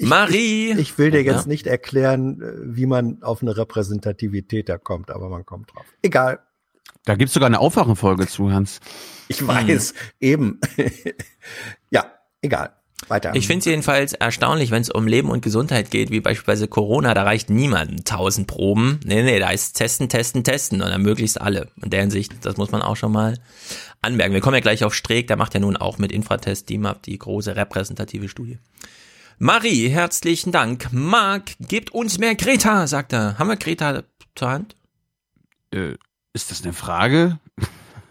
Marie. 0.00 0.72
Ich, 0.72 0.78
ich 0.78 0.98
will 0.98 1.10
dir 1.10 1.22
jetzt 1.22 1.42
Ja. 1.44 1.48
nicht 1.48 1.66
erklären, 1.66 2.40
äh, 2.42 2.76
wie 2.76 2.86
man 2.86 3.22
auf 3.22 3.42
eine 3.42 3.56
Repräsentativität 3.56 4.68
da 4.68 4.78
kommt, 4.78 5.10
aber 5.10 5.28
man 5.28 5.44
kommt 5.46 5.74
drauf. 5.74 5.84
Egal. 6.02 6.40
Da 7.04 7.16
gibt's 7.16 7.34
sogar 7.34 7.48
eine 7.48 7.60
Aufwachenfolge 7.60 8.26
zu, 8.26 8.50
Hans. 8.52 8.80
Ich 9.28 9.46
weiß, 9.46 9.94
eben. 10.20 10.60
ja, 11.90 12.06
egal. 12.40 12.72
Weiter. 13.08 13.34
Ich 13.34 13.46
finde 13.46 13.58
es 13.58 13.64
jedenfalls 13.66 14.14
erstaunlich, 14.14 14.70
wenn 14.70 14.80
es 14.80 14.88
um 14.88 15.06
Leben 15.06 15.28
und 15.30 15.42
Gesundheit 15.42 15.90
geht, 15.90 16.10
wie 16.10 16.20
beispielsweise 16.20 16.68
Corona, 16.68 17.12
da 17.12 17.24
reicht 17.24 17.50
niemandem 17.50 17.98
1000 17.98 18.46
Proben. 18.46 19.00
Nee, 19.04 19.22
nee, 19.22 19.38
da 19.38 19.50
ist 19.50 19.74
testen, 19.74 20.08
testen, 20.08 20.42
testen 20.42 20.80
und 20.80 20.88
dann 20.88 21.02
möglichst 21.02 21.38
alle. 21.38 21.68
In 21.82 21.90
der 21.90 22.00
Hinsicht, 22.00 22.32
das 22.46 22.56
muss 22.56 22.72
man 22.72 22.80
auch 22.80 22.96
schon 22.96 23.12
mal 23.12 23.36
anmerken. 24.00 24.32
Wir 24.32 24.40
kommen 24.40 24.54
ja 24.54 24.60
gleich 24.60 24.84
auf 24.84 24.94
Streeck, 24.94 25.26
der 25.26 25.36
macht 25.36 25.52
ja 25.52 25.60
nun 25.60 25.76
auch 25.76 25.98
mit 25.98 26.12
Infratest 26.12 26.70
DIMAP 26.70 27.02
die 27.02 27.18
große 27.18 27.54
repräsentative 27.56 28.28
Studie. 28.30 28.58
Marie, 29.38 29.88
herzlichen 29.88 30.52
Dank. 30.52 30.88
Marc, 30.92 31.56
gebt 31.60 31.92
uns 31.92 32.18
mehr 32.18 32.34
Greta, 32.36 32.86
sagt 32.86 33.12
er. 33.12 33.38
Haben 33.38 33.48
wir 33.48 33.56
Greta 33.56 34.02
zur 34.34 34.50
Hand? 34.50 34.76
Äh, 35.72 35.96
ist 36.32 36.50
das 36.50 36.62
eine 36.62 36.72
Frage? 36.72 37.38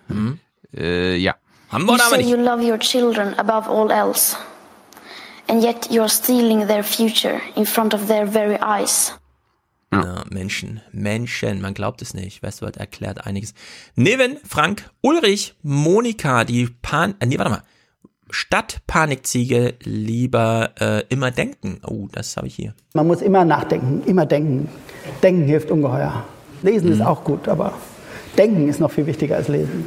äh, 0.76 1.16
ja. 1.16 1.36
Haben 1.70 1.88
You 1.88 1.98
say 1.98 2.22
you 2.22 2.38
love 2.38 2.62
your 2.62 2.78
children 2.78 3.34
above 3.40 3.68
all 3.68 3.90
else, 3.90 4.38
and 5.48 5.64
yet 5.64 5.90
you're 5.90 6.10
stealing 6.10 6.68
their 6.68 6.84
future 6.84 7.42
in 7.56 7.66
front 7.66 7.94
of 7.96 8.06
their 8.08 8.28
very 8.28 8.60
eyes. 8.62 9.14
Ja, 9.92 10.24
Menschen, 10.30 10.82
Menschen, 10.92 11.62
man 11.62 11.74
glaubt 11.74 12.02
es 12.02 12.14
nicht. 12.14 12.42
Westworld 12.44 12.78
erklärt 12.78 13.26
einiges. 13.26 13.54
Neven, 13.96 14.38
Frank, 14.48 14.90
Ulrich, 15.02 15.56
Monika, 15.62 16.44
die 16.44 16.68
Pan, 16.82 17.16
äh, 17.20 17.26
nee, 17.26 17.38
warte 17.38 17.52
mal. 17.52 17.64
Stadtpanikziege 18.34 19.76
lieber 19.84 20.72
äh, 20.80 21.04
immer 21.10 21.32
denken. 21.32 21.80
Oh, 21.86 22.08
das 22.12 22.36
habe 22.36 22.48
ich 22.48 22.56
hier. 22.56 22.74
Man 22.94 23.08
muss 23.08 23.22
immer 23.22 23.46
nachdenken, 23.46 24.02
immer 24.08 24.26
denken. 24.26 24.70
Denken 25.22 25.44
hilft 25.44 25.70
ungeheuer. 25.70 26.26
Lesen 26.64 26.92
ist 26.92 27.02
auch 27.02 27.24
gut, 27.24 27.48
aber 27.48 27.74
denken 28.38 28.68
ist 28.68 28.80
noch 28.80 28.92
viel 28.92 29.06
wichtiger 29.06 29.36
als 29.36 29.50
lesen. 29.50 29.86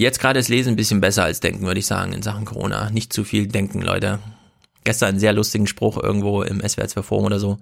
Jetzt 0.00 0.20
gerade 0.20 0.38
ist 0.38 0.48
Lesen 0.48 0.74
ein 0.74 0.76
bisschen 0.76 1.00
besser 1.00 1.24
als 1.24 1.40
Denken, 1.40 1.66
würde 1.66 1.80
ich 1.80 1.86
sagen, 1.86 2.12
in 2.12 2.22
Sachen 2.22 2.44
Corona. 2.44 2.88
Nicht 2.90 3.12
zu 3.12 3.24
viel 3.24 3.48
denken, 3.48 3.82
Leute. 3.82 4.20
Gestern 4.84 5.10
einen 5.10 5.18
sehr 5.18 5.32
lustigen 5.32 5.66
Spruch 5.66 6.02
irgendwo 6.02 6.42
im 6.42 6.60
SWR2 6.60 7.02
Forum 7.02 7.26
oder 7.26 7.40
so. 7.40 7.58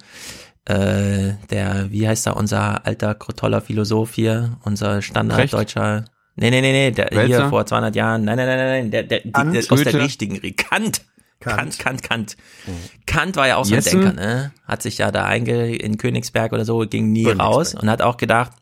Äh, 0.67 1.35
der, 1.51 1.91
wie 1.91 2.07
heißt 2.07 2.27
er, 2.27 2.37
unser 2.37 2.87
alter, 2.87 3.19
toller 3.19 3.63
Philosoph 3.63 4.15
hier, 4.15 4.59
unser 4.65 5.01
standarddeutscher, 5.01 6.05
nee, 6.37 6.51
nee, 6.51 6.61
nee, 6.61 6.73
nee, 6.73 6.91
der 6.91 7.27
hier 7.27 7.49
vor 7.49 7.67
200 7.67 7.95
Jahren, 7.97 8.25
nein, 8.25 8.37
nein, 8.37 8.47
nein, 8.47 8.59
nein, 8.59 8.69
nein, 8.69 8.91
der, 8.91 9.03
der, 9.03 9.21
Kant? 9.33 9.55
der 9.55 9.65
aus 9.71 9.83
der 9.83 9.95
richtigen, 10.01 10.39
Re- 10.39 10.53
Kant. 10.53 11.03
Kant, 11.39 11.79
Kant, 11.79 12.03
Kant. 12.03 12.37
Mhm. 12.67 12.73
Kant 13.05 13.37
war 13.37 13.47
ja 13.47 13.57
auch 13.57 13.65
so 13.67 13.75
ein 13.75 13.83
Jessen? 13.83 14.01
Denker, 14.01 14.15
ne? 14.15 14.53
Hat 14.65 14.83
sich 14.83 14.99
ja 14.99 15.13
da 15.13 15.27
einge, 15.27 15.77
in 15.77 15.99
Königsberg 15.99 16.53
oder 16.53 16.65
so, 16.65 16.79
ging 16.81 17.13
nie 17.13 17.27
raus 17.27 17.75
und 17.75 17.91
hat 17.91 18.01
auch 18.03 18.17
gedacht, 18.17 18.53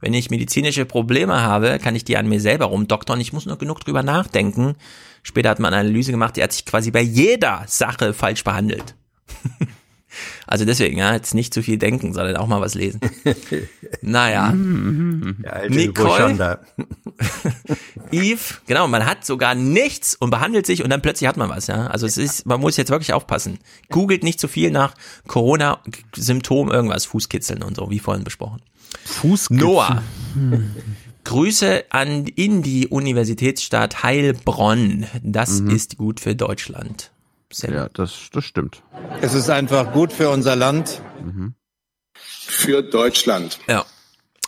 wenn 0.00 0.12
ich 0.12 0.28
medizinische 0.28 0.84
Probleme 0.84 1.40
habe, 1.40 1.78
kann 1.78 1.94
ich 1.94 2.04
die 2.04 2.16
an 2.16 2.28
mir 2.28 2.40
selber 2.40 2.66
rumdoktern. 2.66 3.20
Ich 3.20 3.32
muss 3.32 3.46
nur 3.46 3.58
genug 3.58 3.80
drüber 3.80 4.02
nachdenken. 4.02 4.74
Später 5.22 5.50
hat 5.50 5.60
man 5.60 5.72
eine 5.72 5.80
Analyse 5.82 6.10
gemacht, 6.10 6.36
die 6.36 6.42
hat 6.42 6.52
sich 6.52 6.66
quasi 6.66 6.90
bei 6.90 7.00
jeder 7.00 7.62
Sache 7.66 8.12
falsch 8.12 8.44
behandelt. 8.44 8.94
also 10.46 10.64
deswegen, 10.64 10.98
ja, 10.98 11.12
jetzt 11.12 11.34
nicht 11.34 11.52
zu 11.52 11.62
viel 11.62 11.78
denken, 11.78 12.12
sondern 12.12 12.36
auch 12.36 12.46
mal 12.46 12.60
was 12.60 12.74
lesen. 12.74 13.00
Naja. 14.02 14.52
Der 14.52 15.70
Nicole? 15.70 16.58
Eve, 18.10 18.54
genau, 18.66 18.88
man 18.88 19.06
hat 19.06 19.24
sogar 19.24 19.54
nichts 19.54 20.14
und 20.14 20.30
behandelt 20.30 20.66
sich 20.66 20.84
und 20.84 20.90
dann 20.90 21.02
plötzlich 21.02 21.28
hat 21.28 21.36
man 21.36 21.48
was, 21.48 21.66
ja. 21.66 21.86
Also 21.86 22.06
es 22.06 22.16
ist, 22.16 22.46
man 22.46 22.60
muss 22.60 22.76
jetzt 22.76 22.90
wirklich 22.90 23.12
aufpassen. 23.12 23.58
Googelt 23.90 24.22
nicht 24.22 24.38
zu 24.38 24.48
viel 24.48 24.70
nach 24.70 24.94
Corona-Symptom 25.26 26.70
irgendwas, 26.70 27.04
Fußkitzeln 27.06 27.62
und 27.62 27.76
so, 27.76 27.90
wie 27.90 27.98
vorhin 27.98 28.24
besprochen. 28.24 28.60
Fußkitzeln. 29.04 29.70
Noah. 29.70 30.02
Grüße 31.24 31.84
an 31.90 32.26
in 32.26 32.62
die 32.62 32.86
Universitätsstadt 32.86 34.04
Heilbronn. 34.04 35.06
Das 35.22 35.58
ist 35.60 35.96
gut 35.96 36.20
für 36.20 36.36
Deutschland. 36.36 37.10
Sehr 37.50 37.72
Ja, 37.72 37.88
das, 37.88 38.28
das 38.32 38.44
stimmt. 38.44 38.82
Es 39.20 39.34
ist 39.34 39.50
einfach 39.50 39.92
gut 39.92 40.12
für 40.12 40.30
unser 40.30 40.56
Land. 40.56 41.00
Für 42.12 42.82
Deutschland. 42.82 43.58
Ja. 43.68 43.84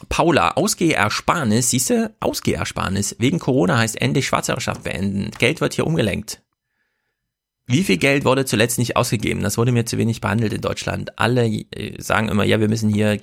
Paula, 0.09 0.53
Ausgehersparnis, 0.53 1.71
siehste, 1.71 2.15
Ausgehersparnis. 2.21 3.17
Wegen 3.19 3.39
Corona 3.41 3.79
heißt 3.79 4.01
endlich 4.01 4.27
Schwarzherrschaft 4.27 4.85
beenden. 4.85 5.31
Geld 5.39 5.61
wird 5.61 5.75
hier 5.75 5.87
umgelenkt. 5.87 6.41
Wie 7.67 7.85
viel 7.85 7.99
Geld 7.99 8.25
wurde 8.25 8.47
zuletzt 8.47 8.79
nicht 8.79 8.97
ausgegeben? 8.97 9.43
Das 9.43 9.59
wurde 9.59 9.73
mir 9.73 9.85
zu 9.85 9.99
wenig 9.99 10.23
behandelt 10.23 10.55
in 10.55 10.63
Deutschland. 10.63 11.19
Alle 11.19 11.47
äh, 11.47 12.01
sagen 12.01 12.31
immer, 12.31 12.45
ja, 12.45 12.61
wir 12.61 12.69
müssen 12.69 12.89
hier 12.89 13.13
äh, 13.13 13.21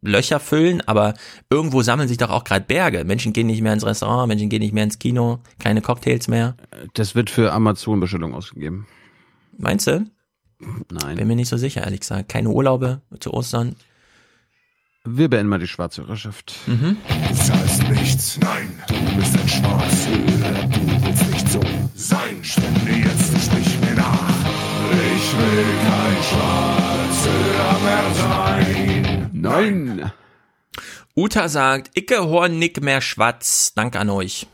Löcher 0.00 0.40
füllen, 0.40 0.80
aber 0.86 1.12
irgendwo 1.50 1.82
sammeln 1.82 2.08
sich 2.08 2.16
doch 2.16 2.30
auch 2.30 2.44
gerade 2.44 2.64
Berge. 2.64 3.04
Menschen 3.04 3.34
gehen 3.34 3.46
nicht 3.48 3.60
mehr 3.60 3.74
ins 3.74 3.84
Restaurant, 3.84 4.28
Menschen 4.28 4.48
gehen 4.48 4.60
nicht 4.62 4.72
mehr 4.72 4.84
ins 4.84 4.98
Kino, 4.98 5.40
keine 5.58 5.82
Cocktails 5.82 6.28
mehr. 6.28 6.56
Das 6.94 7.14
wird 7.14 7.28
für 7.28 7.52
Amazon-Bestellung 7.52 8.34
ausgegeben. 8.34 8.86
Meinst 9.58 9.86
du? 9.86 10.06
Nein. 10.58 11.16
Bin 11.16 11.28
mir 11.28 11.36
nicht 11.36 11.48
so 11.48 11.56
sicher, 11.56 11.82
ehrlich 11.84 12.00
gesagt. 12.00 12.28
Keine 12.28 12.48
Urlaube 12.48 13.02
zu 13.20 13.32
Ostern. 13.34 13.76
Wir 15.04 15.28
beenden 15.28 15.48
mal 15.48 15.58
die 15.58 15.68
Schwarzhörerschaft. 15.68 16.54
Mhm. 16.66 16.96
Du 17.28 17.34
zahlst 17.34 17.88
nichts, 17.90 18.38
nein, 18.40 18.82
du 18.88 19.16
bist 19.16 19.38
ein 19.38 19.48
Schwarzhörer, 19.48 20.66
du 20.66 21.06
willst 21.06 21.30
nicht 21.30 21.48
so 21.48 21.60
sein. 21.94 22.42
Spende 22.42 22.90
jetzt, 22.90 23.44
sprich 23.44 23.80
mir 23.80 23.94
nach. 23.94 24.34
Ich 24.90 25.38
will 25.38 25.64
kein 25.86 26.22
Schwarzhörer 26.24 27.78
mehr 27.84 28.14
sein. 28.14 29.30
Nein. 29.32 30.12
Uta 31.14 31.48
sagt, 31.48 31.96
Icke 31.96 32.24
Horn 32.28 32.58
nick 32.58 32.82
mehr 32.82 33.00
Schwatz. 33.00 33.74
Danke 33.74 34.00
an 34.00 34.10
euch. 34.10 34.48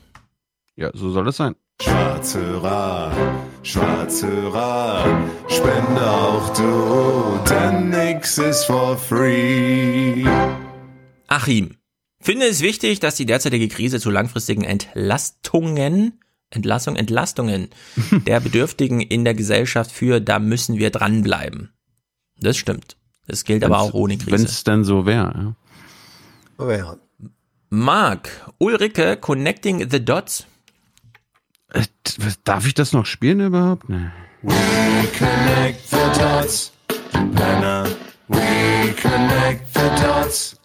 Ja, 0.76 0.90
so 0.92 1.10
soll 1.10 1.28
es 1.28 1.36
sein. 1.38 1.54
Schwarzhörer, 1.82 3.10
Schwarzhörer, 3.64 5.04
spende 5.48 6.10
auch 6.10 6.52
du, 6.54 7.40
denn 7.50 7.90
nix 7.90 8.38
ist 8.38 8.66
for 8.66 8.96
free. 8.96 10.24
Achim, 11.26 11.74
finde 12.20 12.46
es 12.46 12.60
wichtig, 12.60 13.00
dass 13.00 13.16
die 13.16 13.26
derzeitige 13.26 13.66
Krise 13.66 13.98
zu 13.98 14.10
langfristigen 14.10 14.62
Entlastungen, 14.62 16.20
Entlassung, 16.50 16.94
Entlastungen 16.94 17.68
der 18.28 18.38
Bedürftigen 18.38 19.00
in 19.00 19.24
der 19.24 19.34
Gesellschaft 19.34 19.90
führt. 19.90 20.28
Da 20.28 20.38
müssen 20.38 20.78
wir 20.78 20.90
dranbleiben. 20.90 21.72
Das 22.38 22.56
stimmt. 22.56 22.96
Das 23.26 23.42
gilt 23.42 23.64
aber 23.64 23.80
auch 23.80 23.92
ohne 23.92 24.20
Wenn 24.20 24.26
Krise. 24.26 24.44
es 24.44 24.62
denn 24.62 24.84
so 24.84 25.04
wäre. 25.04 25.56
Ja. 26.58 26.64
Wäre. 26.64 27.00
Marc, 27.70 28.52
Ulrike, 28.58 29.16
Connecting 29.16 29.90
the 29.90 30.04
Dots. 30.04 30.46
Äh, 31.72 31.82
Darf 32.44 32.66
ich 32.66 32.74
das 32.74 32.92
noch 32.92 33.06
spielen 33.06 33.40
überhaupt? 33.40 33.88
Nee. 33.88 34.10
We 34.42 34.52
connect 35.18 35.88
the 35.88 35.96
dots, 36.18 36.72
Penner. 37.12 37.86
We 38.28 38.92
connect 39.00 39.66
the 39.74 40.02
dots. 40.02 40.56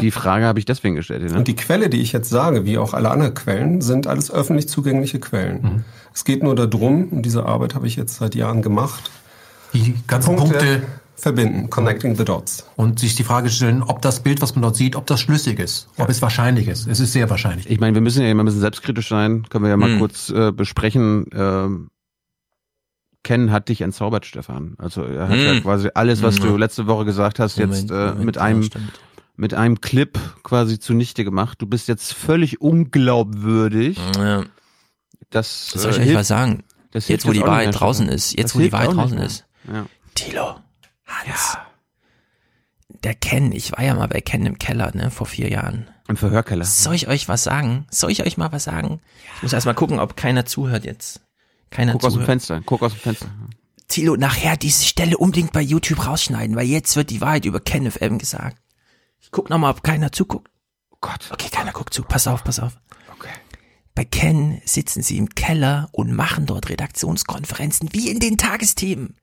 die 0.00 0.10
Frage 0.10 0.44
habe 0.44 0.58
ich 0.58 0.66
deswegen 0.66 0.94
gestellt. 0.94 1.30
Ne? 1.30 1.38
Und 1.38 1.48
die 1.48 1.56
Quelle, 1.56 1.88
die 1.88 2.00
ich 2.00 2.12
jetzt 2.12 2.28
sage, 2.28 2.64
wie 2.64 2.78
auch 2.78 2.92
alle 2.92 3.10
anderen 3.10 3.34
Quellen, 3.34 3.80
sind 3.80 4.06
alles 4.06 4.30
öffentlich 4.30 4.68
zugängliche 4.68 5.18
Quellen. 5.18 5.62
Mhm. 5.62 5.84
Es 6.12 6.24
geht 6.24 6.42
nur 6.42 6.54
darum, 6.54 7.08
und 7.08 7.22
diese 7.22 7.46
Arbeit 7.46 7.74
habe 7.74 7.86
ich 7.86 7.96
jetzt 7.96 8.16
seit 8.16 8.34
Jahren 8.34 8.62
gemacht, 8.62 9.10
die 9.72 9.94
ganzen 10.06 10.36
Punkte, 10.36 10.58
Punkte 10.58 10.82
verbinden, 11.16 11.70
connecting 11.70 12.16
the 12.16 12.24
dots. 12.24 12.66
und 12.76 12.98
sich 12.98 13.14
die 13.14 13.24
Frage 13.24 13.48
stellen, 13.50 13.82
ob 13.82 14.02
das 14.02 14.20
Bild, 14.20 14.42
was 14.42 14.54
man 14.54 14.62
dort 14.62 14.76
sieht, 14.76 14.96
ob 14.96 15.06
das 15.06 15.20
schlüssig 15.20 15.58
ist, 15.58 15.88
ob 15.96 16.08
es 16.08 16.20
wahrscheinlich 16.22 16.68
ist. 16.68 16.86
Es 16.86 17.00
ist 17.00 17.12
sehr 17.12 17.30
wahrscheinlich. 17.30 17.70
Ich 17.70 17.80
meine, 17.80 17.94
wir 17.94 18.00
müssen 18.02 18.22
ja 18.22 18.30
immer 18.30 18.42
ein 18.42 18.46
bisschen 18.46 18.60
selbstkritisch 18.60 19.08
sein. 19.08 19.46
Können 19.48 19.64
wir 19.64 19.70
ja 19.70 19.76
mal 19.76 19.90
Hm. 19.92 19.98
kurz 20.00 20.30
äh, 20.30 20.50
besprechen. 20.52 21.26
Ähm, 21.32 21.90
Ken 23.22 23.50
hat 23.52 23.68
dich 23.70 23.80
entzaubert, 23.80 24.26
Stefan. 24.26 24.74
Also 24.78 25.02
er 25.02 25.28
hat 25.28 25.36
ja 25.38 25.52
Hm. 25.52 25.62
quasi 25.62 25.88
alles, 25.94 26.20
was 26.22 26.36
Hm. 26.38 26.42
du 26.48 26.56
letzte 26.58 26.86
Woche 26.86 27.04
gesagt 27.06 27.38
hast, 27.38 27.58
Moment, 27.58 27.80
jetzt 27.82 27.90
äh, 27.90 27.94
Moment, 27.94 28.24
mit 28.24 28.36
ja, 28.36 28.42
einem 28.42 28.68
mit 29.36 29.52
einem 29.54 29.80
Clip 29.80 30.16
quasi 30.44 30.78
zunichte 30.78 31.24
gemacht. 31.24 31.60
Du 31.60 31.66
bist 31.66 31.88
jetzt 31.88 32.12
völlig 32.12 32.60
unglaubwürdig. 32.60 33.98
Ja. 34.16 34.44
Das 35.30 35.70
Soll 35.70 35.90
ich 35.92 35.96
äh, 35.96 36.00
euch 36.00 36.06
hilft- 36.08 36.18
was 36.20 36.28
sagen? 36.28 36.62
das 36.92 37.08
Jetzt, 37.08 37.26
wo 37.26 37.32
die 37.32 37.40
Wahrheit 37.40 37.74
draußen 37.80 38.08
ist, 38.08 38.38
jetzt, 38.38 38.54
wo 38.54 38.60
die 38.60 38.70
Wahrheit 38.70 38.92
draußen 38.94 39.18
ist. 39.18 39.44
Ja. 39.72 39.86
Tilo, 40.14 40.54
Hans, 41.32 41.58
der 42.88 43.14
Ken, 43.14 43.52
ich 43.52 43.72
war 43.72 43.82
ja 43.82 43.94
mal 43.94 44.08
bei 44.08 44.20
Ken 44.20 44.46
im 44.46 44.58
Keller, 44.58 44.94
ne, 44.94 45.10
vor 45.10 45.26
vier 45.26 45.50
Jahren. 45.50 45.90
Im 46.08 46.16
Verhörkeller. 46.16 46.64
Soll 46.64 46.94
ich 46.94 47.08
euch 47.08 47.28
was 47.28 47.44
sagen? 47.44 47.86
Soll 47.90 48.10
ich 48.10 48.22
euch 48.24 48.36
mal 48.36 48.52
was 48.52 48.64
sagen? 48.64 49.00
Ich 49.36 49.42
muss 49.42 49.52
erst 49.52 49.66
mal 49.66 49.74
gucken, 49.74 49.98
ob 49.98 50.16
keiner 50.16 50.44
zuhört 50.44 50.84
jetzt. 50.84 51.20
Keiner 51.70 51.92
Guck 51.92 52.04
aus 52.04 52.12
dem 52.12 52.16
zuhört. 52.16 52.26
Fenster. 52.26 52.60
Guck 52.64 52.82
aus 52.82 52.92
dem 52.92 53.00
Fenster. 53.00 53.28
Tilo, 53.88 54.16
nachher 54.16 54.56
diese 54.56 54.84
Stelle 54.84 55.16
unbedingt 55.18 55.52
bei 55.52 55.60
YouTube 55.60 56.06
rausschneiden, 56.06 56.56
weil 56.56 56.66
jetzt 56.66 56.96
wird 56.96 57.10
die 57.10 57.20
Wahrheit 57.20 57.44
über 57.44 57.60
Ken 57.60 57.90
FM 57.90 58.18
gesagt. 58.18 58.58
Ich 59.20 59.30
guck 59.30 59.50
noch 59.50 59.58
mal, 59.58 59.70
ob 59.70 59.82
keiner 59.82 60.12
zuguckt. 60.12 60.50
Oh 60.90 60.96
Gott. 61.00 61.30
Okay, 61.32 61.48
keiner 61.50 61.72
guckt 61.72 61.94
zu. 61.94 62.02
Pass 62.02 62.26
auf, 62.26 62.44
pass 62.44 62.60
auf. 62.60 62.78
Okay. 63.14 63.32
Bei 63.94 64.04
Ken 64.04 64.60
sitzen 64.64 65.02
sie 65.02 65.18
im 65.18 65.30
Keller 65.30 65.88
und 65.92 66.12
machen 66.12 66.46
dort 66.46 66.68
Redaktionskonferenzen 66.68 67.92
wie 67.92 68.10
in 68.10 68.20
den 68.20 68.38
Tagesthemen. 68.38 69.16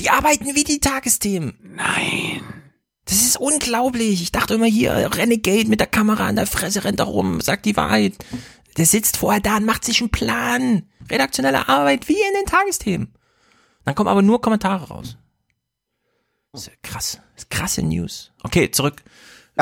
Die 0.00 0.10
arbeiten 0.10 0.54
wie 0.54 0.64
die 0.64 0.80
Tagesthemen. 0.80 1.58
Nein. 1.62 2.42
Das 3.04 3.22
ist 3.22 3.38
unglaublich. 3.38 4.22
Ich 4.22 4.32
dachte 4.32 4.54
immer 4.54 4.66
hier, 4.66 5.10
Renegade 5.14 5.68
mit 5.68 5.80
der 5.80 5.86
Kamera 5.86 6.26
an 6.26 6.36
der 6.36 6.46
Fresse 6.46 6.84
rennt 6.84 7.00
da 7.00 7.04
rum, 7.04 7.40
sagt 7.40 7.64
die 7.64 7.76
Wahrheit. 7.76 8.16
Der 8.76 8.86
sitzt 8.86 9.16
vorher 9.16 9.40
da 9.40 9.56
und 9.56 9.64
macht 9.64 9.84
sich 9.84 10.00
einen 10.00 10.10
Plan. 10.10 10.82
Redaktionelle 11.10 11.68
Arbeit 11.68 12.08
wie 12.08 12.14
in 12.14 12.34
den 12.38 12.46
Tagesthemen. 12.46 13.14
Dann 13.84 13.94
kommen 13.94 14.08
aber 14.08 14.22
nur 14.22 14.40
Kommentare 14.40 14.88
raus. 14.88 15.16
Das 16.52 16.68
ist 16.68 16.82
krass. 16.82 17.20
Das 17.34 17.44
ist 17.44 17.50
krasse 17.50 17.82
News. 17.82 18.30
Okay, 18.42 18.70
zurück. 18.70 19.02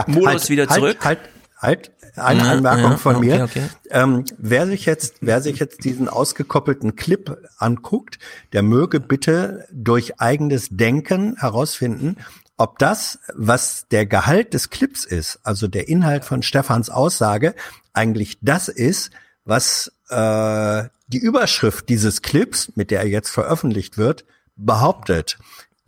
Modus 0.07 0.27
halt, 0.27 0.49
wieder 0.51 0.69
zurück. 0.69 1.05
Halt, 1.05 1.21
halt, 1.61 1.89
halt 1.89 1.96
eine 2.17 2.45
Ja, 2.45 2.53
Anmerkung 2.53 2.93
ja, 2.93 2.97
von 2.97 3.17
okay, 3.17 3.27
mir. 3.27 3.45
okay. 3.45 3.63
Ähm, 3.91 4.25
wer 4.39 4.67
sich 4.67 4.87
jetzt, 4.87 5.17
wer 5.21 5.41
sich 5.41 5.59
jetzt 5.59 5.85
diesen 5.85 6.09
ausgekoppelten 6.09 6.97
Clip 6.97 7.37
anguckt, 7.59 8.19
der 8.53 8.63
möge 8.63 9.01
bitte 9.01 9.67
durch 9.73 10.21
eigenes 10.21 10.69
Denken 10.71 11.37
herausfinden, 11.39 12.17
ob 12.57 12.79
das, 12.79 13.19
was 13.35 13.87
der 13.91 14.07
Gehalt 14.07 14.55
des 14.55 14.71
Clips 14.71 15.05
ist, 15.05 15.41
also 15.43 15.69
der 15.69 15.89
Inhalt 15.89 16.25
von 16.25 16.43
Stefans 16.43 16.89
Aussage, 16.89 17.55
eigentlich 17.93 18.39
das 18.41 18.69
ist, 18.69 19.11
was 19.45 19.93
äh, 20.09 20.85
die 21.09 21.19
Überschrift 21.19 21.89
dieses 21.89 22.23
Clips, 22.23 22.73
mit 22.75 22.91
der 22.91 23.01
er 23.01 23.09
jetzt 23.09 23.31
veröffentlicht 23.31 23.99
wird, 23.99 24.25
behauptet. 24.57 25.39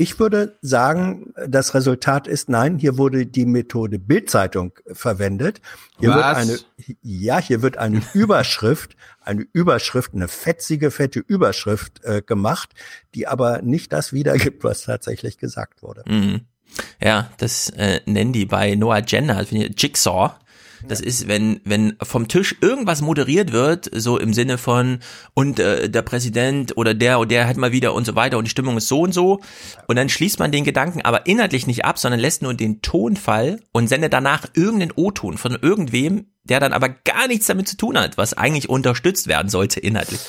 Ich 0.01 0.20
würde 0.20 0.57
sagen, 0.62 1.35
das 1.49 1.75
Resultat 1.75 2.29
ist 2.29 2.49
nein, 2.49 2.79
hier 2.79 2.99
wurde 2.99 3.27
die 3.27 3.47
Methode 3.47 3.99
Bildzeitung 3.99 4.73
verwendet. 4.93 5.61
Hier 5.99 6.11
wird 6.11 6.25
Was? 6.25 6.37
eine 6.37 6.59
ja, 7.03 7.41
hier 7.41 7.62
wird 7.62 7.79
eine 7.79 8.01
Überschrift, 8.15 8.97
eine 9.20 9.45
Überschrift, 9.53 10.15
eine 10.15 10.29
fetzige 10.29 10.93
fette 10.93 11.19
Überschrift 11.19 12.05
äh, 12.05 12.23
gemacht, 12.23 12.75
die 13.16 13.27
aber 13.27 13.61
nicht 13.62 13.93
das 13.93 14.12
wiedergibt, 14.12 14.62
was 14.62 14.83
tatsächlich 14.83 15.37
gesagt 15.37 15.83
wurde. 15.83 16.05
Mhm. 16.07 16.43
Ja, 17.03 17.33
das 17.39 17.70
äh, 17.70 18.01
nennen 18.07 18.33
die 18.33 18.47
bei 18.47 18.77
Noah 18.77 19.03
finde 19.05 19.66
ich 19.66 19.83
Jigsaw. 19.83 20.35
Das 20.87 21.01
ist, 21.01 21.29
wenn, 21.29 21.61
wenn 21.65 21.97
vom 22.03 22.29
Tisch 22.29 22.57
irgendwas 22.61 23.01
moderiert 23.01 23.53
wird, 23.53 23.91
so 23.93 24.19
im 24.19 24.33
Sinne 24.33 24.59
von, 24.59 25.01
und 25.35 25.59
äh, 25.59 25.89
der 25.91 26.03
Präsident 26.03 26.77
oder 26.77 26.95
der 26.95 27.19
oder 27.19 27.29
der 27.29 27.49
hat 27.49 27.57
mal 27.57 27.73
wieder 27.73 27.95
und 27.95 28.05
so 28.05 28.15
weiter 28.15 28.39
und 28.39 28.45
die 28.45 28.51
Stimmung 28.51 28.77
ist 28.77 28.89
so 28.89 29.01
und 29.01 29.13
so. 29.13 29.41
Und 29.87 29.97
dann 29.97 30.09
schließt 30.09 30.39
man 30.39 30.53
den 30.53 30.65
Gedanken 30.65 31.03
aber 31.03 31.27
inhaltlich 31.27 31.67
nicht 31.67 31.85
ab, 31.85 31.99
sondern 31.99 32.21
lässt 32.21 32.43
nur 32.43 32.55
den 32.55 32.83
Tonfall 32.83 33.61
und 33.73 33.89
sendet 33.89 34.13
danach 34.13 34.47
irgendeinen 34.55 34.93
O-Ton 34.95 35.39
von 35.39 35.59
irgendwem, 35.61 36.27
der 36.45 36.61
dann 36.61 36.73
aber 36.73 36.89
gar 36.89 37.27
nichts 37.29 37.47
damit 37.47 37.69
zu 37.69 37.77
tun 37.77 37.99
hat, 37.99 38.17
was 38.17 38.35
eigentlich 38.35 38.69
unterstützt 38.69 39.29
werden 39.29 39.49
sollte 39.49 39.81
inhaltlich. 39.81 40.21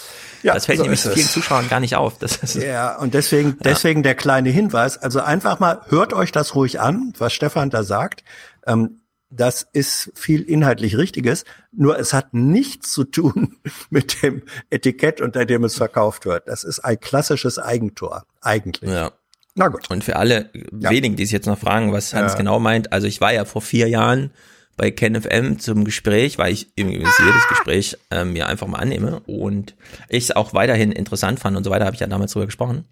Ja, 0.43 0.53
das 0.53 0.65
fällt 0.65 0.77
so 0.77 0.83
nämlich 0.83 1.01
vielen 1.01 1.27
Zuschauern 1.27 1.67
gar 1.67 1.79
nicht 1.79 1.95
auf. 1.95 2.17
Das 2.17 2.37
ist, 2.37 2.55
Ja, 2.55 2.97
und 2.97 3.13
deswegen, 3.13 3.57
deswegen 3.61 4.03
der 4.03 4.15
kleine 4.15 4.49
Hinweis. 4.49 4.97
Also 4.97 5.19
einfach 5.21 5.59
mal, 5.59 5.81
hört 5.89 6.13
euch 6.13 6.31
das 6.31 6.55
ruhig 6.55 6.79
an, 6.79 7.13
was 7.17 7.33
Stefan 7.33 7.69
da 7.69 7.83
sagt. 7.83 8.23
Ähm, 8.65 8.98
das 9.29 9.67
ist 9.73 10.11
viel 10.15 10.41
inhaltlich 10.41 10.97
Richtiges, 10.97 11.45
nur 11.71 11.99
es 11.99 12.13
hat 12.13 12.33
nichts 12.33 12.91
zu 12.91 13.03
tun 13.03 13.57
mit 13.89 14.23
dem 14.23 14.43
Etikett, 14.69 15.21
unter 15.21 15.45
dem 15.45 15.63
es 15.63 15.75
verkauft 15.75 16.25
wird. 16.25 16.47
Das 16.47 16.63
ist 16.63 16.79
ein 16.79 16.99
klassisches 16.99 17.59
Eigentor, 17.59 18.25
eigentlich. 18.41 18.89
Ja. 18.91 19.11
Na 19.55 19.67
gut. 19.67 19.89
Und 19.89 20.03
für 20.03 20.15
alle 20.15 20.49
wenigen, 20.71 21.15
die 21.15 21.25
sich 21.25 21.33
jetzt 21.33 21.47
noch 21.47 21.59
fragen, 21.59 21.91
was 21.91 22.13
Hans 22.13 22.33
Ja. 22.33 22.37
genau 22.37 22.59
meint, 22.59 22.93
also 22.93 23.07
ich 23.07 23.19
war 23.19 23.33
ja 23.33 23.45
vor 23.45 23.61
vier 23.61 23.87
Jahren 23.87 24.31
bei 24.79 24.91
KenFM 24.91 25.59
zum 25.59 25.83
Gespräch, 25.83 26.37
weil 26.37 26.53
ich 26.53 26.69
übrigens 26.77 27.11
jedes 27.19 27.47
Gespräch 27.49 27.97
ähm, 28.09 28.33
mir 28.33 28.47
einfach 28.47 28.65
mal 28.65 28.79
annehme 28.79 29.19
und 29.27 29.75
ich 30.07 30.23
es 30.23 30.31
auch 30.35 30.53
weiterhin 30.53 30.91
interessant 30.91 31.39
fand 31.39 31.55
und 31.57 31.63
so 31.65 31.69
weiter, 31.69 31.85
habe 31.85 31.93
ich 31.95 31.99
ja 31.99 32.07
damals 32.07 32.31
drüber 32.31 32.45
gesprochen. 32.47 32.85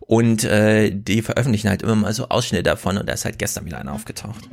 Und 0.00 0.42
äh, 0.44 0.90
die 0.90 1.20
veröffentlichen 1.22 1.68
halt 1.68 1.82
immer 1.82 1.94
mal 1.94 2.12
so 2.14 2.28
Ausschnitte 2.30 2.62
davon 2.62 2.96
und 2.96 3.06
da 3.08 3.12
ist 3.12 3.24
halt 3.26 3.38
gestern 3.38 3.66
wieder 3.66 3.78
einer 3.78 3.92
aufgetaucht. 3.92 4.48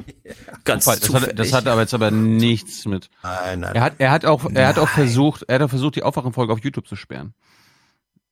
Ganz 0.66 0.86
das, 0.86 1.14
hat, 1.14 1.40
das 1.40 1.54
hat 1.54 1.68
aber 1.68 1.82
jetzt 1.82 1.94
aber 1.94 2.12
nichts 2.12 2.86
mit. 2.86 3.10
Nein, 3.24 3.62
nein. 3.62 3.74
Er 3.76 3.82
hat, 3.82 3.94
er 3.98 4.12
hat 4.12 4.26
auch, 4.26 4.46
er 4.54 4.68
hat 4.68 4.78
auch 4.78 4.90
versucht, 4.90 5.44
er 5.48 5.56
hat 5.56 5.62
auch 5.62 5.70
versucht, 5.70 5.96
die 5.96 6.04
Aufwachenfolge 6.04 6.52
auf 6.54 6.60
YouTube 6.60 6.88
zu 6.88 6.96
sperren. 6.98 7.34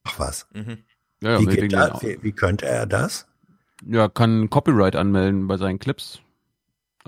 Ach 0.03 0.19
was. 0.19 0.48
Mhm. 0.53 0.80
Ja, 1.23 1.31
ja, 1.31 1.40
wie? 1.40 1.76
Au- 1.76 2.02
wie, 2.02 2.19
wie 2.22 2.31
könnte 2.34 2.65
er 2.65 2.86
das? 2.86 3.26
ja, 3.90 4.10
kann 4.10 4.49
Copyright 4.49 4.95
anmelden 4.98 5.48
bei 5.48 5.56
seinen 5.57 5.80
Clips. 5.80 6.19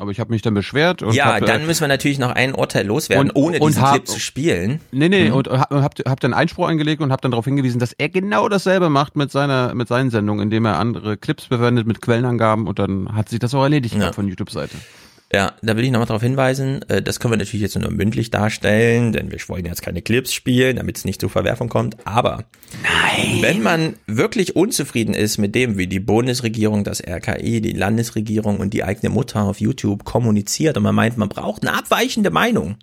Aber 0.01 0.09
ich 0.09 0.19
habe 0.19 0.31
mich 0.31 0.41
dann 0.41 0.55
beschwert. 0.55 1.03
Und 1.03 1.13
Ja, 1.13 1.25
hab, 1.35 1.43
äh, 1.43 1.45
dann 1.45 1.67
müssen 1.67 1.81
wir 1.81 1.87
natürlich 1.87 2.17
noch 2.17 2.31
ein 2.31 2.55
Urteil 2.55 2.87
loswerden, 2.87 3.29
Und- 3.29 3.35
ohne 3.35 3.59
und 3.59 3.69
diesen 3.69 3.81
hab- 3.83 3.93
Clip 3.93 4.07
zu 4.07 4.19
spielen. 4.19 4.79
Nee, 4.91 5.09
nee, 5.09 5.29
Mhm. 5.29 5.35
und 5.35 5.47
hab, 5.47 5.69
hab, 5.71 5.93
hab 6.07 6.19
dann 6.19 6.33
Einspruch 6.33 6.67
eingelegt 6.67 7.03
und 7.03 7.11
hab 7.11 7.21
dann 7.21 7.29
darauf 7.29 7.45
hingewiesen, 7.45 7.79
dass 7.79 7.93
er 7.93 8.09
genau 8.09 8.49
dasselbe 8.49 8.89
macht 8.89 9.15
mit 9.15 9.31
seiner 9.31 9.75
mit 9.75 9.87
seinen 9.87 10.09
Sendungen, 10.09 10.41
indem 10.41 10.65
er 10.65 10.79
andere 10.79 11.17
Clips 11.17 11.45
verwendet 11.45 11.85
mit 11.85 12.01
Quellenangaben 12.01 12.65
und 12.65 12.79
dann 12.79 13.15
hat 13.15 13.29
sich 13.29 13.37
das 13.37 13.53
auch 13.53 13.61
erledigt 13.61 13.95
Ja. 13.95 14.11
von 14.11 14.27
YouTube-Seite. 14.27 14.75
Ja, 15.33 15.53
da 15.61 15.77
will 15.77 15.85
ich 15.85 15.91
nochmal 15.91 16.07
darauf 16.07 16.21
hinweisen, 16.21 16.81
äh, 16.89 17.01
das 17.01 17.21
können 17.21 17.31
wir 17.31 17.37
natürlich 17.37 17.61
jetzt 17.61 17.79
nur 17.79 17.89
mündlich 17.89 18.31
darstellen, 18.31 19.13
denn 19.13 19.31
wir 19.31 19.39
wollen 19.47 19.65
jetzt 19.65 19.81
keine 19.81 20.01
Clips 20.01 20.33
spielen, 20.33 20.75
damit 20.75 20.97
es 20.97 21.05
nicht 21.05 21.21
zur 21.21 21.29
Verwerfung 21.29 21.69
kommt. 21.69 21.95
Aber 22.05 22.43
wenn 23.39 23.61
man 23.61 23.95
wirklich 24.07 24.57
unzufrieden 24.57 25.13
ist 25.13 25.37
mit 25.37 25.55
dem, 25.55 25.77
wie 25.77 25.87
die 25.87 26.01
Bundesregierung, 26.01 26.83
das 26.83 27.01
RKI, 27.01 27.61
die 27.61 27.71
Landesregierung 27.71 28.59
und 28.59 28.73
die 28.73 28.83
eigene 28.83 29.09
Mutter 29.09 29.43
auf 29.43 29.61
YouTube 29.61 30.03
kommuniziert 30.03 30.75
und 30.75 30.83
man 30.83 30.95
meint, 30.95 31.17
man 31.17 31.29
braucht 31.29 31.65
eine 31.65 31.77
abweichende 31.77 32.29
Meinung, 32.29 32.75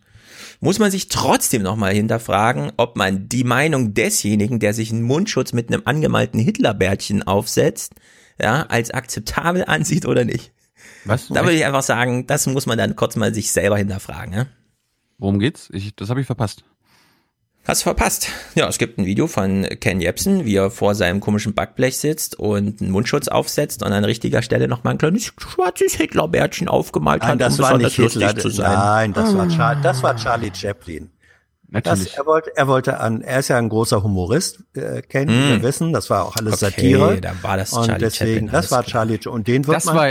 muss 0.60 0.78
man 0.78 0.90
sich 0.90 1.08
trotzdem 1.08 1.62
nochmal 1.62 1.92
hinterfragen, 1.92 2.72
ob 2.78 2.96
man 2.96 3.28
die 3.28 3.44
Meinung 3.44 3.92
desjenigen, 3.92 4.58
der 4.58 4.72
sich 4.72 4.90
einen 4.90 5.02
Mundschutz 5.02 5.52
mit 5.52 5.68
einem 5.68 5.82
angemalten 5.84 6.40
Hitlerbärtchen 6.40 7.22
aufsetzt, 7.24 7.92
ja, 8.40 8.62
als 8.62 8.90
akzeptabel 8.90 9.64
ansieht 9.66 10.06
oder 10.06 10.24
nicht. 10.24 10.52
Was? 11.08 11.28
Da 11.28 11.42
würde 11.42 11.52
ich 11.54 11.64
einfach 11.64 11.82
sagen, 11.82 12.26
das 12.26 12.46
muss 12.46 12.66
man 12.66 12.78
dann 12.78 12.96
kurz 12.96 13.16
mal 13.16 13.32
sich 13.34 13.50
selber 13.52 13.76
hinterfragen. 13.78 14.32
Ja? 14.34 14.46
Worum 15.18 15.38
geht's? 15.38 15.68
Ich, 15.72 15.94
das 15.96 16.10
habe 16.10 16.20
ich 16.20 16.26
verpasst. 16.26 16.64
Hast 17.66 17.82
du 17.82 17.84
verpasst. 17.84 18.28
Ja, 18.54 18.66
es 18.66 18.78
gibt 18.78 18.98
ein 18.98 19.04
Video 19.04 19.26
von 19.26 19.66
Ken 19.80 20.00
Jebsen, 20.00 20.46
wie 20.46 20.56
er 20.56 20.70
vor 20.70 20.94
seinem 20.94 21.20
komischen 21.20 21.52
Backblech 21.54 21.98
sitzt 21.98 22.38
und 22.38 22.80
einen 22.80 22.90
Mundschutz 22.90 23.28
aufsetzt 23.28 23.82
und 23.82 23.92
an 23.92 24.04
richtiger 24.04 24.40
Stelle 24.40 24.68
nochmal 24.68 24.94
ein 24.94 24.98
kleines 24.98 25.26
schwarzes 25.36 25.92
Hitlerbärtchen 25.94 26.66
aufgemalt 26.68 27.20
Nein, 27.22 27.32
hat, 27.32 27.40
das 27.42 27.54
um 27.58 27.64
war 27.64 27.68
besonders 27.72 27.90
nicht 27.90 27.98
lustig 27.98 28.26
Hitler. 28.26 28.40
zu 28.42 28.48
sein. 28.50 28.72
Nein, 28.72 29.12
das 29.12 29.36
war, 29.36 29.50
Char 29.50 29.76
das 29.76 30.02
war 30.02 30.16
Charlie 30.16 30.50
Chaplin. 30.54 31.10
Das, 31.70 31.84
Natürlich. 31.84 32.16
er 32.16 32.24
wollte, 32.24 32.56
er 32.56 32.66
wollte 32.68 32.98
an, 33.00 33.20
er 33.20 33.40
ist 33.40 33.48
ja 33.48 33.58
ein 33.58 33.68
großer 33.68 34.02
Humorist, 34.02 34.60
äh, 34.74 35.02
kennen 35.02 35.28
Mm. 35.28 35.50
wir 35.50 35.62
wissen, 35.62 35.92
das 35.92 36.08
war 36.08 36.24
auch 36.24 36.36
alles 36.36 36.62
Okay, 36.62 36.70
Satire. 36.94 37.20
da 37.20 37.32
war 37.42 37.58
das 37.58 37.74
und 37.74 37.84
Charlie 37.84 37.98
deswegen, 38.06 38.46
Chaplin, 38.48 38.50
das 38.52 38.70
war. 38.70 38.84
Charlie, 38.84 39.18
und 39.28 39.46
den 39.46 39.66
wird 39.66 39.76
Das 39.76 39.84
man, 39.84 39.96
war, 39.96 40.08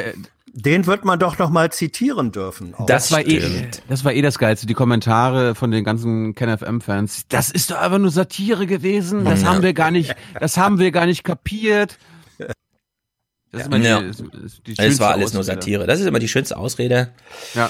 den 0.60 0.88
wird 0.88 1.06
man 1.06 1.20
doch 1.20 1.38
noch 1.38 1.52
mal 1.52 1.72
zitieren 1.72 2.32
dürfen. 2.32 2.74
Das 2.88 3.12
war 3.12 3.24
eh, 3.26 3.70
das 3.88 4.04
war 4.04 4.12
eh 4.14 4.24
das 4.24 4.40
Geilste. 4.40 4.66
Die 4.66 4.74
Kommentare 4.74 5.54
von 5.54 5.70
den 5.70 5.84
ganzen 5.84 6.34
KenFM-Fans. 6.34 7.26
Das 7.30 7.52
ist 7.52 7.70
doch 7.70 7.78
einfach 7.78 8.00
nur 8.00 8.10
Satire 8.10 8.66
gewesen. 8.66 9.24
Das 9.24 9.44
Ja. 9.44 9.50
haben 9.50 9.62
wir 9.62 9.74
gar 9.74 9.92
nicht, 9.92 10.16
das 10.40 10.58
haben 10.58 10.80
wir 10.80 10.90
gar 10.92 11.06
nicht 11.06 11.24
kapiert. 11.24 12.00
Das 13.52 13.62
ist 13.62 13.68
immer 13.68 13.78
die, 13.80 13.86
Ja. 13.86 14.00
ist 14.00 14.24
die 14.66 14.72
Es 14.72 14.78
schönste 14.78 15.04
war 15.04 15.12
alles 15.12 15.34
nur 15.34 15.42
Ausrede. 15.42 15.62
Satire. 15.62 15.86
Das 15.88 16.00
ist 16.00 16.08
immer 16.08 16.20
die 16.20 16.28
schönste 16.28 16.58
Ausrede. 16.58 17.12
Ja. 17.54 17.70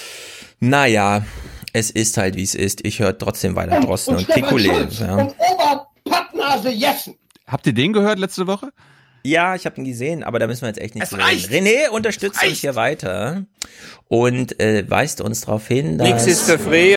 Naja, 0.59 1.25
es 1.73 1.91
ist 1.91 2.17
halt 2.17 2.35
wie 2.35 2.43
es 2.43 2.55
ist. 2.55 2.85
Ich 2.85 2.99
höre 2.99 3.17
trotzdem 3.17 3.55
weiter 3.55 3.81
Drosten 3.81 4.15
und. 4.15 4.27
Ja. 4.29 5.15
Und 5.15 5.35
Oberpappnase 5.37 6.69
Jessen. 6.69 7.15
Habt 7.45 7.67
ihr 7.67 7.73
den 7.73 7.91
gehört 7.93 8.17
letzte 8.17 8.47
Woche? 8.47 8.71
Ja, 9.27 9.55
ich 9.55 9.65
habe 9.65 9.75
ihn 9.77 9.83
gesehen, 9.83 10.23
aber 10.23 10.39
da 10.39 10.47
müssen 10.47 10.61
wir 10.61 10.69
jetzt 10.69 10.79
echt 10.79 10.95
nicht 10.95 11.07
so 11.07 11.17
reden. 11.17 11.51
René 11.67 11.89
unterstützt 11.89 12.41
uns 12.41 12.59
hier 12.59 12.75
weiter 12.75 13.45
und 14.07 14.57
äh, 14.61 14.89
weist 14.89 15.19
uns 15.19 15.41
darauf 15.41 15.67
hin, 15.67 15.97
dass... 15.97 16.07
Nix 16.07 16.27
ist 16.27 16.43
für 16.49 16.57
free. 16.57 16.95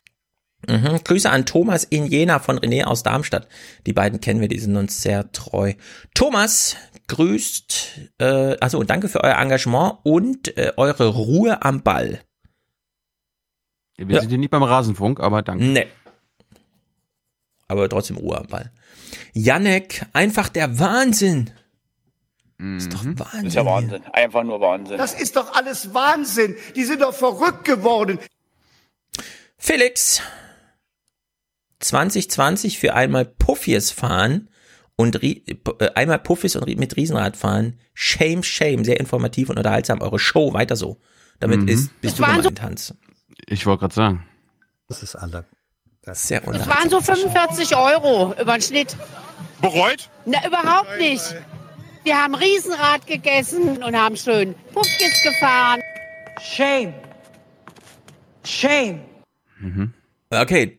Mhm. 0.69 1.01
Grüße 1.03 1.29
an 1.29 1.45
Thomas 1.47 1.83
in 1.83 2.07
Jena 2.07 2.39
von 2.39 2.59
René 2.61 2.85
aus 2.85 3.03
Darmstadt. 3.03 3.49
Die 3.87 3.93
beiden 3.93 4.21
kennen 4.21 4.41
wir, 4.41 4.47
die 4.47 4.61
sind 4.61 4.77
uns 4.77 5.03
sehr 5.03 5.33
treu. 5.33 5.73
Thomas 6.15 6.77
grüßt, 7.09 8.01
äh, 8.19 8.57
also 8.61 8.85
danke 8.85 9.09
für 9.09 9.25
euer 9.25 9.37
Engagement 9.37 9.95
und 10.05 10.57
äh, 10.57 10.73
eure 10.77 11.09
Ruhe 11.09 11.63
am 11.63 11.83
Ball. 11.83 12.21
Wir 13.97 14.15
Ja. 14.15 14.21
sind 14.21 14.29
hier 14.31 14.39
nicht 14.39 14.51
beim 14.51 14.63
Rasenfunk, 14.63 15.19
aber 15.19 15.43
danke. 15.43 15.65
Nee. 15.65 15.87
Aber 17.67 17.89
trotzdem 17.89 18.19
Ruhe 18.19 18.39
am 18.39 18.47
Ball. 18.47 18.71
Janek, 19.33 20.07
einfach 20.13 20.49
der 20.49 20.79
Wahnsinn. 20.79 21.51
Ist 22.77 22.93
doch 22.93 23.05
Wahnsinn. 23.05 23.17
Das 23.17 23.45
ist 23.45 23.55
ja 23.55 23.65
Wahnsinn. 23.65 24.03
Einfach 24.13 24.43
nur 24.45 24.61
Wahnsinn. 24.61 24.99
Das 24.99 25.15
ist 25.15 25.37
doch 25.37 25.55
alles 25.55 25.95
Wahnsinn. 25.95 26.57
Die 26.77 26.85
sind 26.85 27.01
doch 27.03 27.15
verrückt 27.15 27.65
geworden. 27.65 28.19
Felix, 29.57 30.21
2020 31.81 32.79
für 32.79 32.95
einmal 32.95 33.25
Puffies 33.25 33.91
fahren 33.91 34.49
und 34.97 35.23
äh, 35.23 35.45
einmal 35.95 36.19
Puffies 36.19 36.57
und 36.57 36.67
mit 36.79 36.97
Riesenrad 36.97 37.37
fahren. 37.37 37.79
Shame, 37.95 38.43
shame, 38.43 38.85
sehr 38.85 39.01
informativ 39.01 39.49
und 39.49 39.57
unterhaltsam. 39.57 40.01
Eure 40.03 40.19
Show, 40.19 40.53
weiter 40.53 40.77
so. 40.77 40.99
Damit 41.39 41.61
Mhm. 41.63 41.69
ist, 41.69 42.01
bist 42.01 42.15
Es 42.15 42.17
du 42.19 42.23
waren 42.23 42.37
so- 42.37 42.49
gemeint, 42.51 42.63
Hans. 42.63 42.95
Ich 43.47 43.65
wollte 43.65 43.81
gerade 43.81 43.95
sagen. 43.95 44.27
Das 44.89 45.03
ist 45.03 45.17
alle. 45.17 45.47
Sehr 46.13 46.41
Es 46.43 46.47
unterhaltsam. 46.47 46.77
waren 46.77 46.91
so 46.91 47.01
45 47.01 47.77
Euro 47.77 48.35
über 48.41 48.53
den 48.59 48.63
Schnitt. 48.63 48.97
Bereut? 49.63 50.11
Na, 50.27 50.47
überhaupt 50.47 50.99
nicht. 50.99 51.23
Wir 52.03 52.17
haben 52.17 52.35
Riesenrad 52.35 53.07
gegessen 53.07 53.83
und 53.83 53.97
haben 53.97 54.17
schön 54.17 54.55
Puffkiss 54.73 55.23
gefahren. 55.23 55.81
Shame. 56.41 56.95
Shame. 58.45 59.01
Okay. 60.31 60.79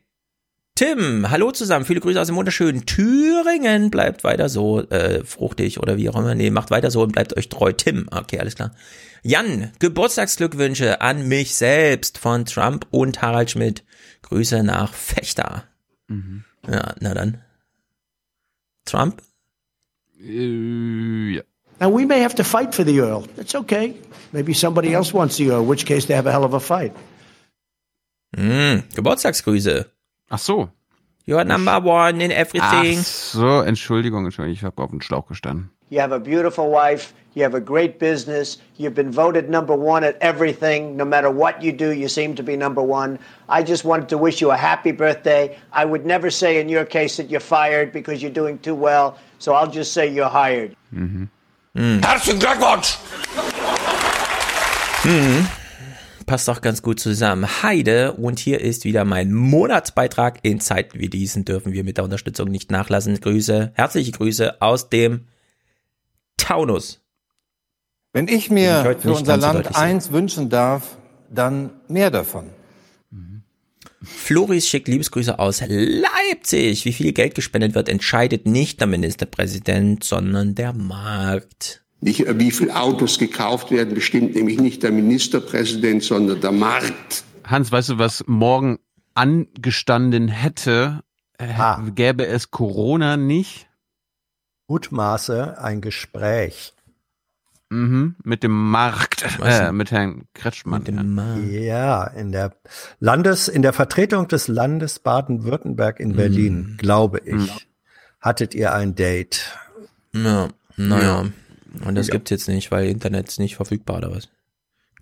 Tim, 0.74 1.30
hallo 1.30 1.52
zusammen. 1.52 1.86
Viele 1.86 2.00
Grüße 2.00 2.20
aus 2.20 2.26
dem 2.28 2.36
wunderschönen 2.36 2.88
Thüringen. 2.88 3.92
Bleibt 3.92 4.24
weiter 4.24 4.50
so 4.50 4.82
äh, 4.90 5.24
fruchtig 5.24 5.80
oder 5.80 5.98
wie 5.98 6.10
auch 6.10 6.16
immer. 6.16 6.34
Nee, 6.34 6.50
macht 6.50 6.72
weiter 6.72 6.90
so 6.90 7.04
und 7.04 7.12
bleibt 7.12 7.38
euch 7.38 7.50
treu. 7.50 7.72
Tim, 7.72 8.08
okay, 8.10 8.40
alles 8.40 8.56
klar. 8.56 8.74
Jan, 9.22 9.72
Geburtstagsglückwünsche 9.78 11.02
an 11.02 11.28
mich 11.28 11.54
selbst 11.54 12.18
von 12.18 12.46
Trump 12.46 12.88
und 12.90 13.22
Harald 13.22 13.52
Schmidt. 13.52 13.84
Grüße 14.24 14.64
nach 14.64 14.94
Fechter. 14.94 15.66
Ja, 16.68 16.96
na 17.00 17.14
dann. 17.14 17.44
Trump? 18.86 19.22
Äh, 20.24 21.36
ja. 21.36 21.42
Now 21.80 21.90
we 21.90 22.06
may 22.06 22.22
have 22.22 22.36
to 22.36 22.44
fight 22.44 22.76
for 22.76 22.86
the 22.86 23.00
Earl. 23.00 23.24
That's 23.36 23.56
okay. 23.56 23.96
Maybe 24.32 24.54
somebody 24.54 24.94
else 24.94 25.14
wants 25.14 25.38
the 25.38 25.50
Earl, 25.50 25.62
in 25.62 25.68
which 25.68 25.86
case 25.86 26.06
they 26.06 26.16
have 26.16 26.28
a 26.28 26.32
hell 26.32 26.44
of 26.44 26.54
a 26.54 26.60
fight. 26.60 26.94
Mm, 28.38 28.84
Geburtstagsgrüße. 28.94 29.86
Ach 30.30 30.40
so. 30.40 30.70
You're 31.26 31.44
number 31.44 31.80
one 31.80 32.22
in 32.22 32.32
everything. 32.32 32.98
Ach 33.00 33.04
so, 33.04 33.62
Entschuldigung, 33.62 34.26
Entschuldigung, 34.26 34.54
ich 34.54 34.64
habe 34.64 34.82
auf 34.82 34.90
den 34.90 35.02
Schlauch 35.02 35.28
gestanden. 35.28 35.70
You 35.92 36.00
have 36.00 36.14
a 36.14 36.20
beautiful 36.20 36.72
wife. 36.72 37.14
You 37.34 37.44
have 37.44 37.54
a 37.54 37.60
great 37.60 38.00
business. 38.00 38.58
You've 38.78 38.96
been 38.96 39.12
voted 39.12 39.50
number 39.50 39.76
one 39.76 40.06
at 40.06 40.18
everything. 40.22 40.96
No 40.96 41.04
matter 41.04 41.30
what 41.30 41.62
you 41.62 41.74
do, 41.74 41.92
you 41.92 42.08
seem 42.08 42.34
to 42.36 42.44
be 42.44 42.56
number 42.56 42.82
one. 42.82 43.20
I 43.50 43.62
just 43.62 43.84
wanted 43.84 44.08
to 44.08 44.18
wish 44.18 44.40
you 44.40 44.52
a 44.52 44.58
happy 44.58 44.94
birthday. 44.94 45.58
I 45.74 45.84
would 45.84 46.06
never 46.06 46.32
say 46.32 46.62
in 46.62 46.70
your 46.70 46.86
case 46.86 47.18
that 47.18 47.30
you're 47.30 47.42
fired 47.42 47.92
because 47.92 48.22
you're 48.22 48.32
doing 48.32 48.58
too 48.60 48.74
well. 48.74 49.18
So 49.40 49.54
I'll 49.54 49.70
just 49.70 49.92
say 49.92 50.08
you're 50.08 50.30
hired. 50.30 50.78
Mhm. 50.94 51.28
Herzlichen 51.76 52.40
Glückwunsch! 52.40 52.98
Mhm. 55.04 55.46
Passt 56.26 56.48
doch 56.48 56.62
ganz 56.62 56.82
gut 56.82 57.02
zusammen. 57.02 57.64
Heide, 57.64 58.14
und 58.14 58.40
hier 58.40 58.62
ist 58.62 58.86
wieder 58.86 59.04
mein 59.04 59.34
Monatsbeitrag. 59.34 60.40
In 60.44 60.62
Zeiten 60.62 61.00
wie 61.00 61.10
diesen 61.10 61.44
dürfen 61.44 61.74
wir 61.74 61.84
mit 61.84 61.98
der 61.98 62.06
Unterstützung 62.06 62.48
nicht 62.50 62.72
nachlassen. 62.72 63.20
Grüße, 63.20 63.74
herzliche 63.76 64.14
Grüße 64.14 64.62
aus 64.62 64.88
dem 64.88 65.26
Taunus. 66.42 67.02
Wenn 68.14 68.28
ich 68.28 68.36
ich 68.46 68.50
mir 68.52 68.84
heute 68.84 69.02
für 69.02 69.14
unser 69.14 69.38
Land 69.38 69.76
eins 69.76 70.12
wünschen 70.12 70.50
darf, 70.50 70.98
dann 71.30 71.72
mehr 71.88 72.12
davon. 72.12 72.50
Floris 74.04 74.68
schickt 74.68 74.88
Liebesgrüße 74.88 75.38
aus 75.38 75.62
Leipzig. 75.68 76.86
Wie 76.86 76.94
viel 76.94 77.14
Geld 77.14 77.36
gespendet 77.36 77.76
wird, 77.76 77.88
entscheidet 77.88 78.48
nicht 78.48 78.80
der 78.80 78.88
Ministerpräsident, 78.88 80.04
sondern 80.04 80.56
der 80.56 80.74
Markt. 80.74 81.84
Nicht, 82.00 82.26
äh, 82.26 82.40
wie 82.40 82.50
viele 82.52 82.76
Autos 82.76 83.20
gekauft 83.20 83.70
werden, 83.70 83.94
bestimmt 83.94 84.34
nämlich 84.36 84.60
nicht 84.60 84.82
der 84.82 84.92
Ministerpräsident, 84.92 86.04
sondern 86.04 86.42
der 86.42 86.52
Markt. 86.52 87.24
Hans, 87.44 87.72
weißt 87.72 87.90
du, 87.90 87.98
was 88.00 88.24
morgen 88.28 88.80
angestanden 89.14 90.28
hätte, 90.30 91.02
äh, 91.38 91.48
Ah. 91.58 91.84
gäbe 91.94 92.26
es 92.26 92.50
Corona 92.50 93.18
nicht? 93.18 93.68
Mutmaße 94.76 95.58
ein 95.62 95.82
Gespräch. 95.82 96.74
Mhm, 97.70 98.16
mit 98.24 98.42
dem 98.42 98.52
Markt, 98.72 99.26
äh, 99.44 99.72
mit 99.74 99.92
Herrn 99.92 100.24
Kretschmann. 100.34 100.86
Ja, 101.52 102.06
in 102.06 102.32
der 102.32 102.54
Landes, 103.02 103.50
in 103.50 103.62
der 103.64 103.74
Vertretung 103.74 104.30
des 104.30 104.48
Landes 104.48 105.00
Baden-Württemberg 105.00 106.00
in 106.00 106.16
Berlin, 106.16 106.76
glaube 106.78 107.20
ich, 107.26 107.68
hattet 108.22 108.56
ihr 108.56 108.74
ein 108.74 108.96
Date. 108.96 109.58
Ja, 110.14 110.48
naja. 110.78 111.24
Ja. 111.24 111.86
Und 111.86 111.96
das 111.96 112.08
Ja. 112.08 112.14
gibt's 112.14 112.30
jetzt 112.32 112.48
nicht, 112.48 112.72
weil 112.72 112.88
Internet 112.88 113.28
ist 113.28 113.40
nicht 113.40 113.56
verfügbar 113.58 113.98
oder 113.98 114.12
was? 114.12 114.30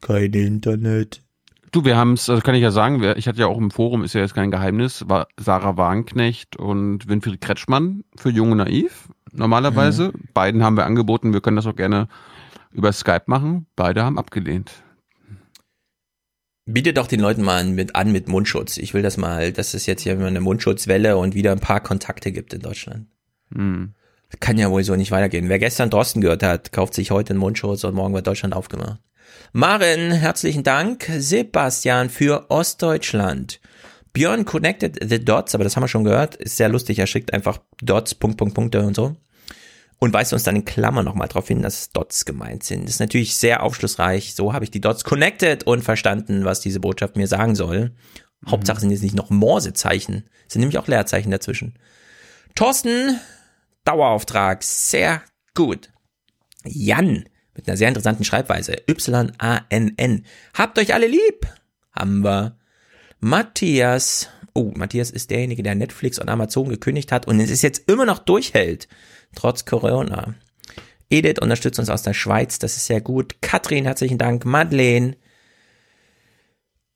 Kein 0.01 0.33
Internet. 0.33 1.21
Du, 1.71 1.85
wir 1.85 1.95
haben 1.97 2.13
es, 2.13 2.25
das 2.25 2.41
kann 2.41 2.55
ich 2.55 2.61
ja 2.63 2.71
sagen, 2.71 3.01
wir- 3.01 3.17
ich 3.17 3.27
hatte 3.27 3.39
ja 3.39 3.45
auch 3.47 3.57
im 3.59 3.69
Forum, 3.69 4.03
ist 4.03 4.13
ja 4.13 4.21
jetzt 4.21 4.33
kein 4.33 4.49
Geheimnis, 4.49 5.05
war 5.07 5.27
Sarah 5.39 5.77
Wagenknecht 5.77 6.55
und 6.55 7.07
Winfried 7.07 7.41
Kretschmann 7.41 8.03
für 8.15 8.29
Jung 8.29 8.51
und 8.53 8.57
Naiv. 8.57 9.09
Normalerweise. 9.31 10.11
Beiden 10.33 10.63
haben 10.63 10.77
wir 10.77 10.85
angeboten, 10.85 11.33
wir 11.33 11.41
können 11.41 11.55
das 11.55 11.65
auch 11.65 11.75
gerne 11.75 12.07
über 12.71 12.91
Skype 12.91 13.23
machen. 13.27 13.67
Beide 13.75 14.03
haben 14.03 14.17
abgelehnt. 14.17 14.71
Bietet 16.65 16.97
doch 16.97 17.07
den 17.07 17.19
Leuten 17.19 17.41
mal 17.41 17.59
an 17.59 17.73
mit, 17.73 17.95
an 17.95 18.11
mit 18.11 18.27
Mundschutz. 18.27 18.77
Ich 18.77 18.93
will 18.93 19.01
das 19.01 19.17
mal, 19.17 19.51
dass 19.51 19.73
es 19.73 19.87
jetzt 19.87 20.03
hier 20.03 20.19
eine 20.19 20.39
Mundschutzwelle 20.39 21.17
und 21.17 21.33
wieder 21.33 21.51
ein 21.51 21.59
paar 21.59 21.79
Kontakte 21.79 22.31
gibt 22.31 22.53
in 22.53 22.61
Deutschland. 22.61 23.07
Hm. 23.53 23.95
Kann 24.39 24.59
ja 24.59 24.69
wohl 24.69 24.83
so 24.83 24.95
nicht 24.95 25.09
weitergehen. 25.09 25.49
Wer 25.49 25.57
gestern 25.57 25.89
Drosten 25.89 26.21
gehört 26.21 26.43
hat, 26.43 26.71
kauft 26.71 26.93
sich 26.93 27.09
heute 27.09 27.31
einen 27.31 27.39
Mundschutz 27.39 27.83
und 27.83 27.95
morgen 27.95 28.13
wird 28.13 28.27
Deutschland 28.27 28.53
aufgemacht. 28.53 28.99
Maren, 29.51 30.11
herzlichen 30.11 30.63
Dank. 30.63 31.09
Sebastian 31.17 32.09
für 32.09 32.51
Ostdeutschland. 32.51 33.59
Björn 34.13 34.45
connected 34.45 34.97
the 35.07 35.23
dots, 35.23 35.55
aber 35.55 35.63
das 35.63 35.75
haben 35.75 35.83
wir 35.83 35.87
schon 35.87 36.03
gehört. 36.03 36.35
Ist 36.35 36.57
sehr 36.57 36.69
lustig. 36.69 36.99
Er 36.99 37.07
schickt 37.07 37.33
einfach 37.33 37.59
Dots, 37.81 38.15
Punkt, 38.15 38.37
Punkt, 38.37 38.55
Punkte 38.55 38.81
und 38.81 38.95
so. 38.95 39.15
Und 39.99 40.13
weist 40.13 40.31
uns 40.31 40.43
dann 40.43 40.55
in 40.55 40.65
Klammern 40.65 41.05
nochmal 41.05 41.27
darauf 41.27 41.47
hin, 41.47 41.61
dass 41.61 41.89
Dots 41.91 42.25
gemeint 42.25 42.63
sind. 42.63 42.83
Das 42.83 42.91
ist 42.91 42.99
natürlich 42.99 43.35
sehr 43.35 43.63
aufschlussreich. 43.63 44.33
So 44.33 44.53
habe 44.53 44.63
ich 44.63 44.71
die 44.71 44.81
Dots 44.81 45.03
connected 45.03 45.65
und 45.65 45.83
verstanden, 45.83 46.45
was 46.45 46.61
diese 46.61 46.79
Botschaft 46.79 47.17
mir 47.17 47.27
sagen 47.27 47.55
soll. 47.55 47.91
Hauptsache 48.47 48.79
sind 48.79 48.91
jetzt 48.91 49.03
nicht 49.03 49.15
noch 49.15 49.29
Morsezeichen. 49.29 50.29
Es 50.47 50.53
sind 50.53 50.61
nämlich 50.61 50.77
auch 50.77 50.87
Leerzeichen 50.87 51.31
dazwischen. 51.31 51.77
Thorsten, 52.55 53.19
Dauerauftrag, 53.83 54.63
sehr 54.63 55.21
gut. 55.53 55.91
Jan, 56.63 57.25
mit 57.53 57.67
einer 57.67 57.77
sehr 57.77 57.89
interessanten 57.89 58.23
Schreibweise, 58.23 58.77
Y-A-N-N. 58.89 60.25
Habt 60.53 60.79
euch 60.79 60.93
alle 60.93 61.07
lieb. 61.07 61.47
Haben 61.91 62.23
wir. 62.23 62.58
Matthias, 63.19 64.29
oh, 64.53 64.71
Matthias 64.75 65.11
ist 65.11 65.29
derjenige, 65.29 65.63
der 65.63 65.75
Netflix 65.75 66.19
und 66.19 66.29
Amazon 66.29 66.69
gekündigt 66.69 67.11
hat 67.11 67.27
und 67.27 67.39
es 67.39 67.49
ist 67.49 67.61
jetzt 67.61 67.89
immer 67.89 68.05
noch 68.05 68.19
durchhält, 68.19 68.87
trotz 69.35 69.65
Corona. 69.65 70.35
Edith 71.09 71.39
unterstützt 71.41 71.79
uns 71.79 71.89
aus 71.89 72.03
der 72.03 72.13
Schweiz, 72.13 72.59
das 72.59 72.77
ist 72.77 72.85
sehr 72.85 73.01
gut. 73.01 73.41
Katrin, 73.41 73.85
herzlichen 73.85 74.17
Dank. 74.19 74.45
Madeleine, 74.45 75.15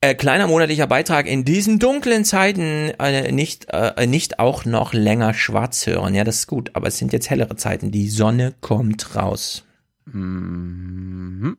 äh, 0.04 0.16
kleiner 0.16 0.48
monatlicher 0.48 0.86
Beitrag 0.86 1.28
in 1.28 1.46
diesen 1.46 1.80
dunklen 1.80 2.26
Zeiten 2.26 2.92
äh, 3.00 3.32
nicht 3.32 3.68
äh, 3.70 4.06
nicht 4.06 4.38
auch 4.38 4.66
noch 4.66 4.94
länger 4.94 5.34
schwarz 5.34 5.88
hören. 5.88 6.14
Ja, 6.14 6.26
das 6.26 6.40
ist 6.40 6.48
gut, 6.48 6.72
aber 6.74 6.88
es 6.88 6.98
sind 6.98 7.14
jetzt 7.14 7.30
hellere 7.30 7.56
Zeiten. 7.56 7.90
Die 7.90 8.10
Sonne 8.10 8.54
kommt 8.60 9.16
raus. 9.16 9.66
Mhm. 10.06 11.58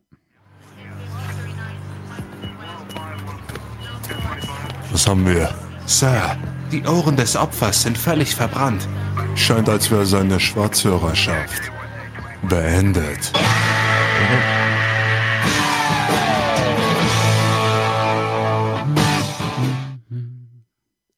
Was 4.94 5.08
haben 5.08 5.26
wir? 5.26 5.52
Sir, 5.86 6.36
die 6.70 6.84
Ohren 6.84 7.16
des 7.16 7.34
Opfers 7.34 7.82
sind 7.82 7.98
völlig 7.98 8.32
verbrannt. 8.32 8.86
Scheint, 9.34 9.68
als 9.68 9.90
wäre 9.90 10.06
seine 10.06 10.38
Schwarzhörerschaft 10.38 11.62
beendet. 12.48 13.32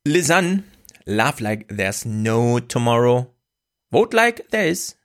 Lisanne, 0.06 0.62
love 1.04 1.42
like 1.42 1.68
there's 1.68 2.06
no 2.06 2.58
tomorrow. 2.60 3.26
Vote 3.90 4.16
like 4.16 4.48
there 4.52 4.70
is. 4.70 4.96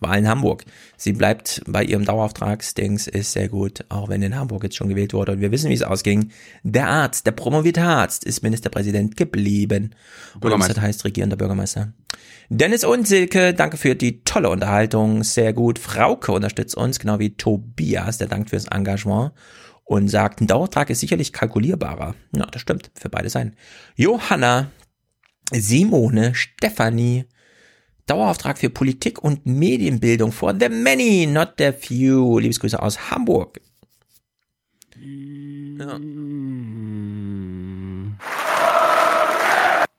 Wahl 0.00 0.18
in 0.18 0.28
Hamburg. 0.28 0.64
Sie 0.96 1.12
bleibt 1.12 1.62
bei 1.66 1.84
ihrem 1.84 2.04
Dauerauftragsdings, 2.04 3.06
ist 3.06 3.32
sehr 3.32 3.48
gut, 3.48 3.84
auch 3.88 4.08
wenn 4.08 4.22
in 4.22 4.36
Hamburg 4.36 4.64
jetzt 4.64 4.76
schon 4.76 4.88
gewählt 4.88 5.12
wurde 5.12 5.32
und 5.32 5.40
wir 5.40 5.50
wissen, 5.50 5.70
wie 5.70 5.74
es 5.74 5.82
ausging. 5.82 6.30
Der 6.62 6.88
Arzt, 6.88 7.26
der 7.26 7.32
promovierte 7.32 7.82
Arzt, 7.82 8.24
ist 8.24 8.42
Ministerpräsident 8.42 9.16
geblieben. 9.16 9.94
Und 10.34 10.40
Bürgermeister. 10.40 10.74
das 10.74 10.82
heißt 10.82 11.04
regierender 11.04 11.36
Bürgermeister. 11.36 11.92
Dennis 12.48 12.84
und 12.84 13.06
Silke, 13.06 13.52
danke 13.52 13.76
für 13.76 13.94
die 13.94 14.24
tolle 14.24 14.48
Unterhaltung, 14.48 15.22
sehr 15.22 15.52
gut. 15.52 15.78
Frauke 15.78 16.32
unterstützt 16.32 16.76
uns, 16.76 16.98
genau 16.98 17.18
wie 17.18 17.36
Tobias, 17.36 18.18
der 18.18 18.28
dankt 18.28 18.50
fürs 18.50 18.66
Engagement 18.66 19.32
und 19.84 20.08
sagt, 20.08 20.40
ein 20.40 20.46
Dauerauftrag 20.46 20.90
ist 20.90 21.00
sicherlich 21.00 21.32
kalkulierbarer. 21.32 22.14
Ja, 22.34 22.46
das 22.46 22.62
stimmt, 22.62 22.90
für 22.94 23.08
beide 23.08 23.30
sein. 23.30 23.54
Johanna, 23.96 24.70
Simone, 25.52 26.34
Stefanie, 26.34 27.24
Dauerauftrag 28.08 28.58
für 28.58 28.70
Politik 28.70 29.22
und 29.22 29.46
Medienbildung 29.46 30.32
for 30.32 30.54
the 30.58 30.68
many, 30.68 31.26
not 31.26 31.54
the 31.58 31.72
few. 31.72 32.38
Liebesgrüße 32.38 32.82
aus 32.82 33.10
Hamburg. 33.10 33.60
Ja. 34.96 35.98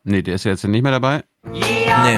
Nee, 0.04 0.22
der 0.24 0.36
ist 0.36 0.46
ja 0.46 0.52
jetzt 0.52 0.66
nicht 0.66 0.82
mehr 0.82 0.92
dabei. 0.92 1.24
Nee. 1.44 2.18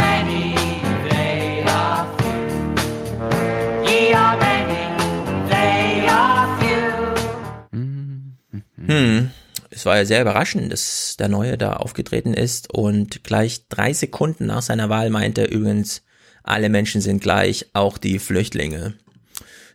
Hm. 8.87 9.31
Es 9.73 9.85
war 9.85 9.95
ja 9.95 10.05
sehr 10.05 10.21
überraschend, 10.21 10.71
dass 10.71 11.15
der 11.17 11.29
Neue 11.29 11.57
da 11.57 11.73
aufgetreten 11.73 12.33
ist 12.33 12.69
und 12.73 13.23
gleich 13.23 13.67
drei 13.69 13.93
Sekunden 13.93 14.45
nach 14.45 14.61
seiner 14.61 14.89
Wahl 14.89 15.09
meinte 15.09 15.41
er 15.41 15.51
übrigens, 15.51 16.03
alle 16.43 16.69
Menschen 16.69 16.99
sind 16.99 17.21
gleich, 17.21 17.67
auch 17.73 17.97
die 17.97 18.19
Flüchtlinge. 18.19 18.95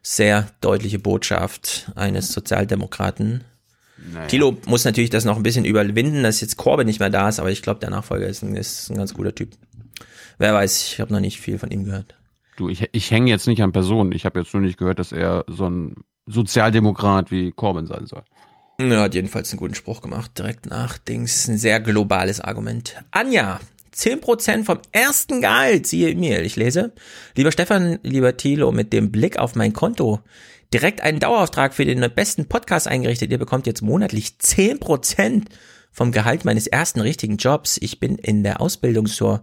Sehr 0.02 0.48
deutliche 0.60 0.98
Botschaft 0.98 1.90
eines 1.94 2.30
Sozialdemokraten. 2.32 3.44
Naja. 4.12 4.26
Thilo 4.26 4.58
muss 4.66 4.84
natürlich 4.84 5.10
das 5.10 5.24
noch 5.24 5.36
ein 5.36 5.42
bisschen 5.42 5.64
überwinden, 5.64 6.22
dass 6.22 6.42
jetzt 6.42 6.58
Corbyn 6.58 6.86
nicht 6.86 7.00
mehr 7.00 7.10
da 7.10 7.28
ist, 7.30 7.40
aber 7.40 7.50
ich 7.50 7.62
glaube, 7.62 7.80
der 7.80 7.90
Nachfolger 7.90 8.26
ist 8.26 8.42
ein, 8.42 8.54
ist 8.54 8.90
ein 8.90 8.98
ganz 8.98 9.14
guter 9.14 9.34
Typ. 9.34 9.50
Wer 10.38 10.52
weiß, 10.52 10.92
ich 10.92 11.00
habe 11.00 11.12
noch 11.12 11.20
nicht 11.20 11.40
viel 11.40 11.58
von 11.58 11.70
ihm 11.70 11.84
gehört. 11.84 12.14
Du, 12.56 12.68
ich, 12.68 12.88
ich 12.92 13.10
hänge 13.10 13.30
jetzt 13.30 13.46
nicht 13.46 13.62
an 13.62 13.72
Personen. 13.72 14.12
Ich 14.12 14.26
habe 14.26 14.40
jetzt 14.40 14.52
nur 14.52 14.62
nicht 14.62 14.78
gehört, 14.78 14.98
dass 14.98 15.12
er 15.12 15.44
so 15.48 15.68
ein 15.68 15.96
Sozialdemokrat 16.26 17.30
wie 17.30 17.52
Corbyn 17.52 17.86
sein 17.86 18.06
soll. 18.06 18.22
Er 18.78 19.00
hat 19.00 19.14
jedenfalls 19.14 19.50
einen 19.50 19.58
guten 19.58 19.74
Spruch 19.74 20.02
gemacht, 20.02 20.32
direkt 20.36 20.66
nach 20.66 20.98
Dings. 20.98 21.48
Ein 21.48 21.56
sehr 21.56 21.80
globales 21.80 22.40
Argument. 22.40 22.96
Anja, 23.10 23.60
10% 23.94 24.64
vom 24.64 24.78
ersten 24.92 25.40
Gehalt, 25.40 25.86
siehe 25.86 26.10
E-Mail. 26.10 26.44
Ich 26.44 26.56
lese, 26.56 26.92
lieber 27.34 27.52
Stefan, 27.52 27.98
lieber 28.02 28.36
Thilo, 28.36 28.72
mit 28.72 28.92
dem 28.92 29.10
Blick 29.10 29.38
auf 29.38 29.54
mein 29.54 29.72
Konto 29.72 30.20
direkt 30.72 31.00
einen 31.00 31.20
Dauerauftrag 31.20 31.74
für 31.74 31.84
den 31.84 32.00
besten 32.14 32.46
Podcast 32.46 32.88
eingerichtet. 32.88 33.30
Ihr 33.30 33.38
bekommt 33.38 33.66
jetzt 33.66 33.82
monatlich 33.82 34.34
10% 34.40 35.44
vom 35.90 36.12
Gehalt 36.12 36.44
meines 36.44 36.66
ersten 36.66 37.00
richtigen 37.00 37.38
Jobs. 37.38 37.78
Ich 37.80 38.00
bin 38.00 38.16
in 38.16 38.42
der 38.42 38.60
Ausbildung 38.60 39.06
zur 39.06 39.42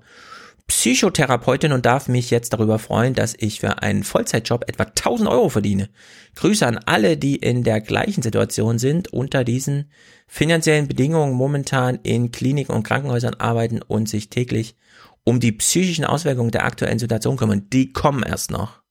Psychotherapeutin 0.67 1.71
und 1.71 1.85
darf 1.85 2.07
mich 2.07 2.29
jetzt 2.29 2.53
darüber 2.53 2.79
freuen, 2.79 3.13
dass 3.13 3.35
ich 3.37 3.59
für 3.59 3.81
einen 3.81 4.03
Vollzeitjob 4.03 4.65
etwa 4.67 4.83
1000 4.83 5.29
Euro 5.29 5.49
verdiene. 5.49 5.89
Grüße 6.35 6.65
an 6.65 6.77
alle, 6.77 7.17
die 7.17 7.35
in 7.35 7.63
der 7.63 7.81
gleichen 7.81 8.21
Situation 8.21 8.79
sind, 8.79 9.11
unter 9.11 9.43
diesen 9.43 9.91
finanziellen 10.27 10.87
Bedingungen 10.87 11.33
momentan 11.33 11.99
in 12.03 12.31
Kliniken 12.31 12.73
und 12.73 12.83
Krankenhäusern 12.83 13.35
arbeiten 13.35 13.81
und 13.81 14.09
sich 14.09 14.29
täglich 14.29 14.75
um 15.23 15.39
die 15.39 15.51
psychischen 15.51 16.05
Auswirkungen 16.05 16.51
der 16.51 16.65
aktuellen 16.65 16.99
Situation 16.99 17.37
kümmern. 17.37 17.69
Die 17.71 17.93
kommen 17.93 18.23
erst 18.23 18.51
noch. 18.51 18.81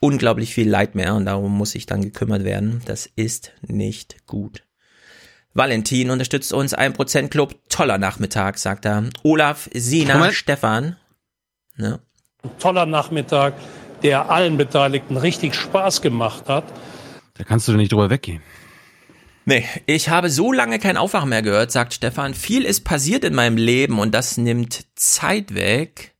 unglaublich 0.00 0.54
viel 0.54 0.68
Leid 0.68 0.94
mehr 0.94 1.14
und 1.14 1.26
darum 1.26 1.56
muss 1.56 1.72
sich 1.72 1.86
dann 1.86 2.02
gekümmert 2.02 2.44
werden. 2.44 2.82
Das 2.84 3.06
ist 3.16 3.52
nicht 3.66 4.26
gut. 4.26 4.62
Valentin 5.54 6.10
unterstützt 6.10 6.52
uns, 6.52 6.76
1% 6.76 7.28
Club, 7.28 7.54
toller 7.68 7.96
Nachmittag, 7.96 8.58
sagt 8.58 8.84
er. 8.84 9.04
Olaf, 9.22 9.70
Sina, 9.72 10.14
Moment. 10.16 10.34
Stefan. 10.34 10.96
Ne? 11.76 12.00
Ein 12.42 12.50
toller 12.58 12.84
Nachmittag, 12.84 13.54
der 14.02 14.30
allen 14.30 14.58
Beteiligten 14.58 15.16
richtig 15.16 15.54
Spaß 15.54 16.02
gemacht 16.02 16.48
hat. 16.48 16.64
Da 17.34 17.44
kannst 17.44 17.68
du 17.68 17.72
nicht 17.72 17.92
drüber 17.92 18.10
weggehen. 18.10 18.42
Nee, 19.46 19.64
ich 19.86 20.08
habe 20.08 20.28
so 20.28 20.52
lange 20.52 20.78
kein 20.80 20.96
Aufwachen 20.96 21.28
mehr 21.28 21.42
gehört, 21.42 21.70
sagt 21.70 21.94
Stefan. 21.94 22.34
Viel 22.34 22.64
ist 22.64 22.82
passiert 22.84 23.24
in 23.24 23.34
meinem 23.34 23.56
Leben 23.56 23.98
und 23.98 24.12
das 24.12 24.36
nimmt 24.36 24.86
Zeit 24.96 25.54
weg. 25.54 26.15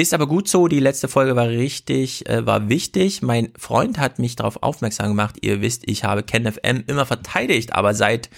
Ist 0.00 0.14
aber 0.14 0.28
gut 0.28 0.48
so, 0.48 0.68
die 0.68 0.78
letzte 0.78 1.08
Folge 1.08 1.34
war 1.34 1.48
richtig, 1.48 2.28
äh, 2.28 2.46
war 2.46 2.68
wichtig. 2.68 3.20
Mein 3.20 3.52
Freund 3.58 3.98
hat 3.98 4.20
mich 4.20 4.36
darauf 4.36 4.62
aufmerksam 4.62 5.08
gemacht. 5.08 5.38
Ihr 5.40 5.60
wisst, 5.60 5.82
ich 5.86 6.04
habe 6.04 6.22
KenFM 6.22 6.84
immer 6.86 7.04
verteidigt, 7.04 7.72
aber 7.72 7.94
seit 7.94 8.30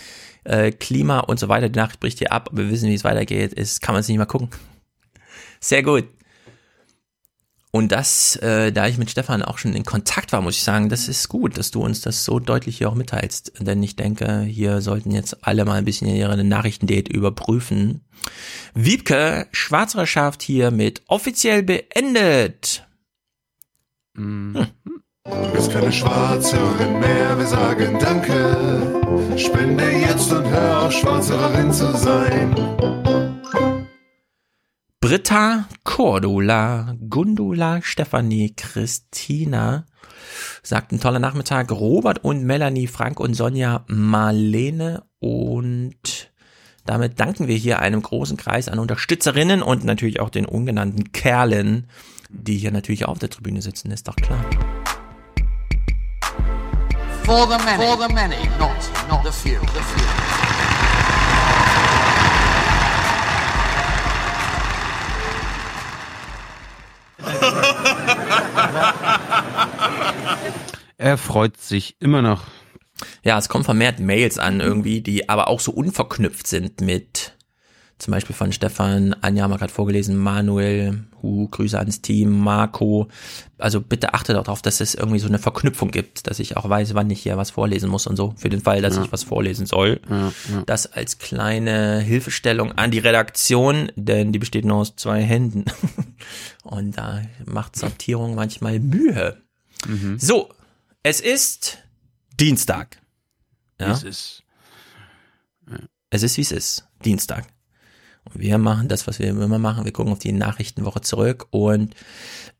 äh, 0.44 0.72
Klima 0.72 1.20
und 1.20 1.38
so 1.38 1.48
weiter, 1.48 1.68
die 1.68 1.78
Nachricht 1.78 2.00
bricht 2.00 2.18
hier 2.18 2.32
ab, 2.32 2.48
wir 2.52 2.70
wissen, 2.70 2.88
wie 2.88 2.94
es 2.94 3.04
weitergeht, 3.04 3.52
ist, 3.52 3.82
kann 3.82 3.94
man 3.94 4.00
es 4.00 4.08
nicht 4.08 4.16
mehr 4.16 4.24
gucken. 4.24 4.48
Sehr 5.60 5.82
gut. 5.82 6.04
Und 7.72 7.92
das, 7.92 8.34
äh, 8.36 8.72
da 8.72 8.88
ich 8.88 8.98
mit 8.98 9.10
Stefan 9.10 9.42
auch 9.42 9.58
schon 9.58 9.74
in 9.74 9.84
Kontakt 9.84 10.32
war, 10.32 10.40
muss 10.40 10.56
ich 10.56 10.64
sagen, 10.64 10.88
das 10.88 11.08
ist 11.08 11.28
gut, 11.28 11.56
dass 11.56 11.70
du 11.70 11.82
uns 11.82 12.00
das 12.00 12.24
so 12.24 12.40
deutlich 12.40 12.78
hier 12.78 12.88
auch 12.88 12.96
mitteilst. 12.96 13.52
Denn 13.60 13.80
ich 13.82 13.94
denke, 13.94 14.40
hier 14.40 14.80
sollten 14.80 15.12
jetzt 15.12 15.46
alle 15.46 15.64
mal 15.64 15.74
ein 15.74 15.84
bisschen 15.84 16.08
ihre 16.08 16.42
Nachrichtendate 16.42 17.12
überprüfen. 17.12 18.00
Wiebke, 18.74 19.46
Schwarzerschaft 19.52 20.42
hier 20.42 20.72
mit 20.72 21.02
offiziell 21.06 21.62
beendet. 21.62 22.86
Hm. 24.16 24.66
Bist 25.52 25.70
keine 25.70 25.92
Schwarzerin 25.92 26.98
mehr, 26.98 27.38
wir 27.38 27.46
sagen 27.46 27.98
Danke. 28.00 29.38
Spende 29.38 29.90
jetzt 29.90 30.32
und 30.32 30.44
hör 30.44 30.86
auf, 30.86 30.92
Schwarzerin 30.92 31.72
zu 31.72 31.96
sein. 31.96 33.19
Britta, 35.02 35.64
Cordula, 35.82 36.94
Gundula, 37.08 37.80
Stefanie, 37.80 38.52
Christina, 38.54 39.86
sagt 40.62 40.92
ein 40.92 41.00
toller 41.00 41.18
Nachmittag, 41.18 41.70
Robert 41.70 42.22
und 42.22 42.44
Melanie, 42.44 42.86
Frank 42.86 43.18
und 43.18 43.32
Sonja, 43.32 43.82
Marlene 43.86 45.02
und 45.18 46.30
damit 46.84 47.18
danken 47.18 47.48
wir 47.48 47.56
hier 47.56 47.78
einem 47.78 48.02
großen 48.02 48.36
Kreis 48.36 48.68
an 48.68 48.78
Unterstützerinnen 48.78 49.62
und 49.62 49.84
natürlich 49.84 50.20
auch 50.20 50.28
den 50.28 50.44
ungenannten 50.44 51.12
Kerlen, 51.12 51.88
die 52.28 52.58
hier 52.58 52.70
natürlich 52.70 53.06
auch 53.06 53.12
auf 53.12 53.18
der 53.18 53.30
Tribüne 53.30 53.62
sitzen, 53.62 53.90
ist 53.92 54.06
doch 54.06 54.16
klar. 54.16 54.44
For 57.24 57.48
the 57.48 57.56
many, 57.64 57.82
for 57.82 57.96
the 58.06 58.12
many, 58.12 58.36
not, 58.58 58.76
not 59.08 59.24
the 59.24 59.32
few. 59.32 59.58
The 59.60 59.80
few. 59.80 60.89
Er 71.00 71.16
freut 71.16 71.56
sich 71.56 71.96
immer 71.98 72.20
noch. 72.20 72.42
Ja, 73.22 73.38
es 73.38 73.48
kommen 73.48 73.64
vermehrt 73.64 74.00
Mails 74.00 74.38
an 74.38 74.60
irgendwie, 74.60 75.00
die 75.00 75.30
aber 75.30 75.48
auch 75.48 75.60
so 75.60 75.72
unverknüpft 75.72 76.46
sind 76.46 76.82
mit 76.82 77.38
zum 78.00 78.12
Beispiel 78.12 78.34
von 78.34 78.52
Stefan, 78.52 79.14
Anja 79.20 79.42
haben 79.44 79.50
wir 79.50 79.58
gerade 79.58 79.72
vorgelesen, 79.72 80.16
Manuel, 80.16 81.04
Hu, 81.22 81.48
Grüße 81.48 81.78
ans 81.78 82.00
Team, 82.00 82.30
Marco. 82.40 83.08
Also 83.58 83.80
bitte 83.80 84.14
achtet 84.14 84.36
darauf, 84.36 84.62
dass 84.62 84.80
es 84.80 84.94
irgendwie 84.94 85.18
so 85.18 85.28
eine 85.28 85.38
Verknüpfung 85.38 85.90
gibt, 85.90 86.26
dass 86.26 86.38
ich 86.38 86.56
auch 86.56 86.68
weiß, 86.68 86.94
wann 86.94 87.10
ich 87.10 87.22
hier 87.22 87.36
was 87.36 87.50
vorlesen 87.50 87.90
muss 87.90 88.06
und 88.06 88.16
so, 88.16 88.32
für 88.36 88.48
den 88.48 88.60
Fall, 88.62 88.80
dass 88.82 88.96
Ja. 88.96 89.04
ich 89.04 89.12
was 89.12 89.22
vorlesen 89.22 89.66
soll. 89.66 90.00
Ja, 90.08 90.28
ja. 90.50 90.62
Das 90.66 90.86
als 90.92 91.18
kleine 91.18 92.00
Hilfestellung 92.00 92.72
an 92.72 92.90
die 92.90 92.98
Redaktion, 93.00 93.92
denn 93.96 94.32
die 94.32 94.38
besteht 94.38 94.64
nur 94.64 94.78
aus 94.78 94.96
zwei 94.96 95.22
Händen. 95.22 95.64
Und 96.64 96.96
da 96.98 97.22
macht 97.46 97.76
Sortierung 97.76 98.34
manchmal 98.34 98.80
Mühe. 98.80 99.36
Mhm. 99.86 100.18
So, 100.18 100.48
es 101.02 101.20
ist 101.20 101.78
Dienstag. 102.38 102.98
Ja? 103.78 103.92
Es 103.92 104.02
ist. 104.02 104.42
Es 106.10 106.22
ist, 106.22 106.36
wie 106.36 106.42
es 106.42 106.50
ist. 106.52 106.86
Dienstag. 107.04 107.46
Wir 108.32 108.58
machen 108.58 108.88
das, 108.88 109.06
was 109.06 109.18
wir 109.18 109.28
immer 109.28 109.58
machen. 109.58 109.84
Wir 109.84 109.92
gucken 109.92 110.12
auf 110.12 110.18
die 110.18 110.32
Nachrichtenwoche 110.32 111.00
zurück. 111.00 111.46
Und 111.50 111.94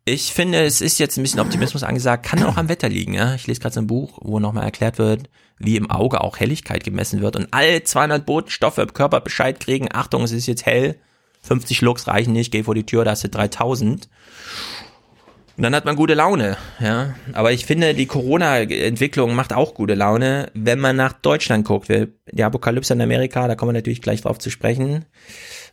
ich 0.04 0.32
finde, 0.32 0.62
es 0.62 0.80
ist 0.80 0.98
jetzt 0.98 1.16
ein 1.16 1.22
bisschen 1.22 1.40
Optimismus 1.40 1.82
angesagt. 1.82 2.26
Kann 2.26 2.42
auch 2.42 2.56
am 2.56 2.68
Wetter 2.68 2.88
liegen. 2.88 3.14
Ja? 3.14 3.34
Ich 3.34 3.46
lese 3.46 3.60
gerade 3.60 3.74
so 3.74 3.80
ein 3.80 3.86
Buch, 3.86 4.18
wo 4.22 4.40
nochmal 4.40 4.64
erklärt 4.64 4.98
wird, 4.98 5.30
wie 5.58 5.76
im 5.76 5.90
Auge 5.90 6.22
auch 6.22 6.38
Helligkeit 6.38 6.84
gemessen 6.84 7.20
wird. 7.20 7.36
Und 7.36 7.48
alle 7.52 7.84
200 7.84 8.26
Botenstoffe 8.26 8.78
im 8.78 8.92
Körper 8.92 9.20
Bescheid 9.20 9.60
kriegen. 9.60 9.88
Achtung, 9.92 10.24
es 10.24 10.32
ist 10.32 10.46
jetzt 10.46 10.66
hell. 10.66 10.96
50 11.42 11.80
Lux 11.82 12.06
reichen 12.06 12.32
nicht. 12.32 12.50
Geh 12.50 12.64
vor 12.64 12.74
die 12.74 12.86
Tür, 12.86 13.04
da 13.04 13.12
hast 13.12 13.24
du 13.24 13.28
3000. 13.28 14.08
Und 15.60 15.64
dann 15.64 15.74
hat 15.74 15.84
man 15.84 15.94
gute 15.94 16.14
Laune, 16.14 16.56
ja. 16.80 17.14
Aber 17.34 17.52
ich 17.52 17.66
finde, 17.66 17.92
die 17.92 18.06
Corona-Entwicklung 18.06 19.34
macht 19.34 19.52
auch 19.52 19.74
gute 19.74 19.92
Laune, 19.92 20.50
wenn 20.54 20.78
man 20.80 20.96
nach 20.96 21.12
Deutschland 21.12 21.66
guckt. 21.66 21.90
Die 21.90 22.42
Apokalypse 22.42 22.94
in 22.94 23.02
Amerika, 23.02 23.46
da 23.46 23.56
kommen 23.56 23.68
wir 23.68 23.74
natürlich 23.74 24.00
gleich 24.00 24.22
drauf 24.22 24.38
zu 24.38 24.48
sprechen. 24.48 25.04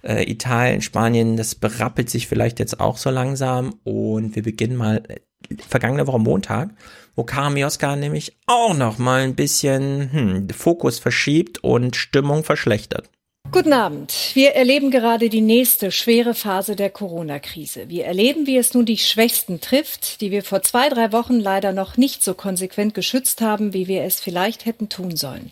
Äh, 0.04 0.30
Italien, 0.30 0.82
Spanien, 0.82 1.38
das 1.38 1.56
berappelt 1.56 2.10
sich 2.10 2.28
vielleicht 2.28 2.60
jetzt 2.60 2.82
auch 2.82 2.98
so 2.98 3.10
langsam. 3.12 3.76
Und 3.86 4.36
wir 4.36 4.44
beginnen 4.44 4.76
mal 4.76 5.04
äh, 5.08 5.56
vergangene 5.66 6.06
Woche 6.06 6.20
Montag, 6.20 6.72
wo 7.16 7.24
Karim 7.24 7.54
Mioska 7.54 7.96
nämlich 7.96 8.38
auch 8.46 8.76
noch 8.76 8.98
mal 8.98 9.22
ein 9.22 9.36
bisschen 9.36 10.12
hm, 10.12 10.50
Fokus 10.50 11.00
verschiebt 11.00 11.64
und 11.64 11.96
Stimmung 11.96 12.44
verschlechtert. 12.44 13.10
Guten 13.52 13.72
Abend. 13.74 14.14
Wir 14.34 14.52
erleben 14.56 14.92
gerade 14.92 15.30
die 15.30 15.42
nächste 15.42 15.92
schwere 15.92 16.34
Phase 16.34 16.76
der 16.76 16.90
Corona-Krise. 16.90 17.88
Wir 17.88 18.06
erleben, 18.06 18.46
wie 18.46 18.58
es 18.58 18.74
nun 18.74 18.86
die 18.86 18.98
Schwächsten 18.98 19.62
trifft, 19.62 20.20
die 20.22 20.32
wir 20.32 20.44
vor 20.44 20.62
zwei, 20.62 20.90
drei 20.90 21.14
Wochen 21.14 21.40
leider 21.40 21.72
noch 21.72 21.96
nicht 21.96 22.24
so 22.24 22.34
konsequent 22.34 22.94
geschützt 22.94 23.40
haben, 23.42 23.74
wie 23.74 23.88
wir 23.88 24.04
es 24.04 24.20
vielleicht 24.20 24.66
hätten 24.66 24.90
tun 24.90 25.16
sollen. 25.16 25.52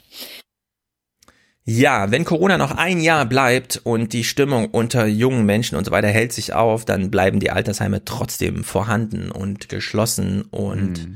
Ja, 1.64 2.12
wenn 2.12 2.26
Corona 2.26 2.60
noch 2.60 2.72
ein 2.72 3.00
Jahr 3.00 3.26
bleibt 3.26 3.82
und 3.84 4.14
die 4.14 4.24
Stimmung 4.24 4.70
unter 4.70 5.08
jungen 5.08 5.46
Menschen 5.46 5.76
und 5.76 5.86
so 5.86 5.92
weiter 5.92 6.10
hält 6.10 6.32
sich 6.32 6.54
auf, 6.54 6.86
dann 6.86 7.10
bleiben 7.10 7.40
die 7.40 7.50
Altersheime 7.50 8.06
trotzdem 8.06 8.64
vorhanden 8.64 9.32
und 9.32 9.68
geschlossen 9.70 10.44
und 10.44 11.08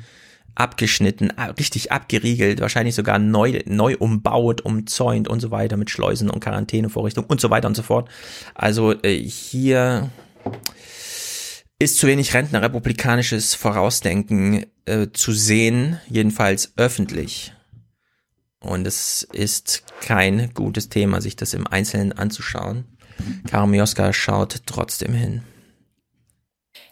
abgeschnitten, 0.56 1.32
richtig 1.58 1.92
abgeriegelt, 1.92 2.62
wahrscheinlich 2.62 2.96
sogar 2.96 3.20
neu, 3.20 3.60
neu 3.66 3.96
umbaut, 3.98 4.62
umzäunt 4.62 5.28
und 5.28 5.40
so 5.40 5.52
weiter 5.52 5.78
mit 5.78 5.90
Schleusen 5.90 6.30
und 6.30 6.42
Quarantänevorrichtungen 6.42 7.30
und 7.30 7.40
so 7.42 7.50
weiter 7.50 7.68
und 7.68 7.76
so 7.76 7.84
fort. 7.84 8.10
Also 8.56 8.94
äh, 9.04 9.18
hier 9.18 10.10
ist 11.80 11.98
zu 11.98 12.08
wenig 12.08 12.34
rentnerrepublikanisches 12.34 13.56
Vorausdenken 13.56 14.66
äh, 14.86 15.08
zu 15.14 15.32
sehen, 15.32 16.00
jedenfalls 16.10 16.74
öffentlich. 16.76 17.54
Und 18.60 18.86
es 18.86 19.24
ist 19.32 19.84
kein 20.02 20.54
gutes 20.54 20.90
Thema, 20.90 21.22
sich 21.22 21.38
das 21.38 21.54
im 21.54 21.66
Einzelnen 21.66 22.12
anzuschauen. 22.12 22.84
Karim 23.50 23.72
Mioska 23.72 24.12
schaut 24.12 24.62
trotzdem 24.66 25.14
hin. 25.14 25.44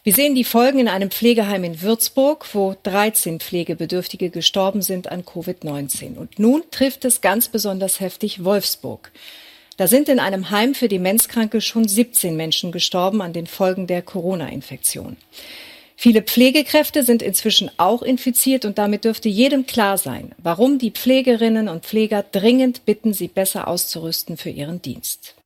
Wir 0.04 0.14
sehen 0.14 0.34
die 0.34 0.44
Folgen 0.44 0.78
in 0.78 0.88
einem 0.88 1.10
Pflegeheim 1.10 1.64
in 1.64 1.82
Würzburg, 1.82 2.46
wo 2.54 2.76
13 2.82 3.40
Pflegebedürftige 3.40 4.30
gestorben 4.30 4.80
sind 4.80 5.10
an 5.10 5.24
Covid-19. 5.24 6.16
Und 6.16 6.38
nun 6.38 6.62
trifft 6.70 7.04
es 7.04 7.20
ganz 7.20 7.48
besonders 7.48 8.00
heftig 8.00 8.44
Wolfsburg. 8.44 9.10
Da 9.76 9.86
sind 9.86 10.08
in 10.08 10.18
einem 10.18 10.50
Heim 10.50 10.74
für 10.74 10.88
Demenzkranke 10.88 11.60
schon 11.60 11.86
17 11.86 12.36
Menschen 12.36 12.72
gestorben 12.72 13.22
an 13.22 13.32
den 13.32 13.46
Folgen 13.46 13.86
der 13.86 14.02
Corona-Infektion. 14.02 15.16
Viele 15.96 16.22
Pflegekräfte 16.22 17.02
sind 17.02 17.22
inzwischen 17.22 17.72
auch 17.76 18.02
infiziert 18.02 18.64
und 18.64 18.78
damit 18.78 19.04
dürfte 19.04 19.28
jedem 19.28 19.66
klar 19.66 19.98
sein, 19.98 20.32
warum 20.38 20.78
die 20.78 20.92
Pflegerinnen 20.92 21.68
und 21.68 21.84
Pfleger 21.84 22.22
dringend 22.22 22.86
bitten, 22.86 23.12
sie 23.12 23.26
besser 23.26 23.66
auszurüsten 23.66 24.36
für 24.36 24.50
ihren 24.50 24.80
Dienst. 24.80 25.37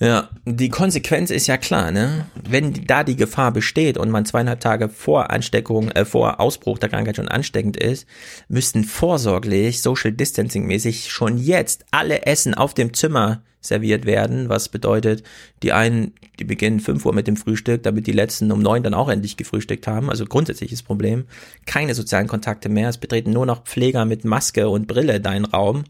Ja, 0.00 0.28
die 0.44 0.68
Konsequenz 0.68 1.30
ist 1.32 1.48
ja 1.48 1.56
klar, 1.56 1.90
ne? 1.90 2.26
Wenn 2.48 2.86
da 2.86 3.02
die 3.02 3.16
Gefahr 3.16 3.50
besteht 3.50 3.98
und 3.98 4.10
man 4.10 4.24
zweieinhalb 4.24 4.60
Tage 4.60 4.88
vor 4.88 5.30
Ansteckung, 5.30 5.90
äh, 5.90 6.04
vor 6.04 6.38
Ausbruch 6.38 6.78
der 6.78 6.88
Krankheit 6.88 7.16
schon 7.16 7.26
ansteckend 7.26 7.76
ist, 7.76 8.06
müssten 8.48 8.84
vorsorglich, 8.84 9.82
social 9.82 10.12
distancing 10.12 10.66
mäßig 10.66 11.10
schon 11.10 11.36
jetzt 11.36 11.84
alle 11.90 12.26
Essen 12.26 12.54
auf 12.54 12.74
dem 12.74 12.94
Zimmer 12.94 13.42
serviert 13.60 14.06
werden, 14.06 14.48
was 14.48 14.68
bedeutet, 14.68 15.24
die 15.64 15.72
einen, 15.72 16.12
die 16.38 16.44
beginnen 16.44 16.78
5 16.78 17.04
Uhr 17.04 17.12
mit 17.12 17.26
dem 17.26 17.36
Frühstück, 17.36 17.82
damit 17.82 18.06
die 18.06 18.12
letzten 18.12 18.52
um 18.52 18.62
9 18.62 18.84
dann 18.84 18.94
auch 18.94 19.08
endlich 19.08 19.36
gefrühstückt 19.36 19.88
haben. 19.88 20.10
Also 20.10 20.26
grundsätzliches 20.26 20.84
Problem. 20.84 21.24
Keine 21.66 21.94
sozialen 21.94 22.28
Kontakte 22.28 22.68
mehr. 22.68 22.88
Es 22.88 22.98
betreten 22.98 23.32
nur 23.32 23.46
noch 23.46 23.64
Pfleger 23.64 24.04
mit 24.04 24.24
Maske 24.24 24.68
und 24.68 24.86
Brille 24.86 25.20
deinen 25.20 25.44
Raum. 25.44 25.84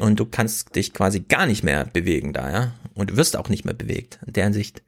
Und 0.00 0.18
du 0.18 0.26
kannst 0.26 0.74
dich 0.74 0.92
quasi 0.92 1.20
gar 1.20 1.46
nicht 1.46 1.62
mehr 1.62 1.84
bewegen 1.84 2.32
da, 2.32 2.50
ja. 2.50 2.72
Und 2.96 3.10
du 3.10 3.16
wirst 3.16 3.36
auch 3.36 3.48
nicht 3.48 3.64
mehr 3.64 3.74
bewegt. 3.74 4.18
In 4.26 4.32
der 4.32 4.44
Hinsicht 4.44 4.82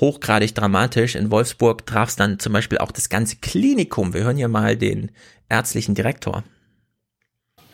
hochgradig 0.00 0.54
dramatisch. 0.54 1.14
In 1.14 1.30
Wolfsburg 1.30 1.86
traf 1.86 2.08
es 2.08 2.16
dann 2.16 2.38
zum 2.38 2.52
Beispiel 2.52 2.78
auch 2.78 2.90
das 2.90 3.08
ganze 3.08 3.36
Klinikum. 3.36 4.14
Wir 4.14 4.24
hören 4.24 4.36
hier 4.36 4.48
mal 4.48 4.76
den 4.76 5.10
ärztlichen 5.48 5.94
Direktor. 5.94 6.42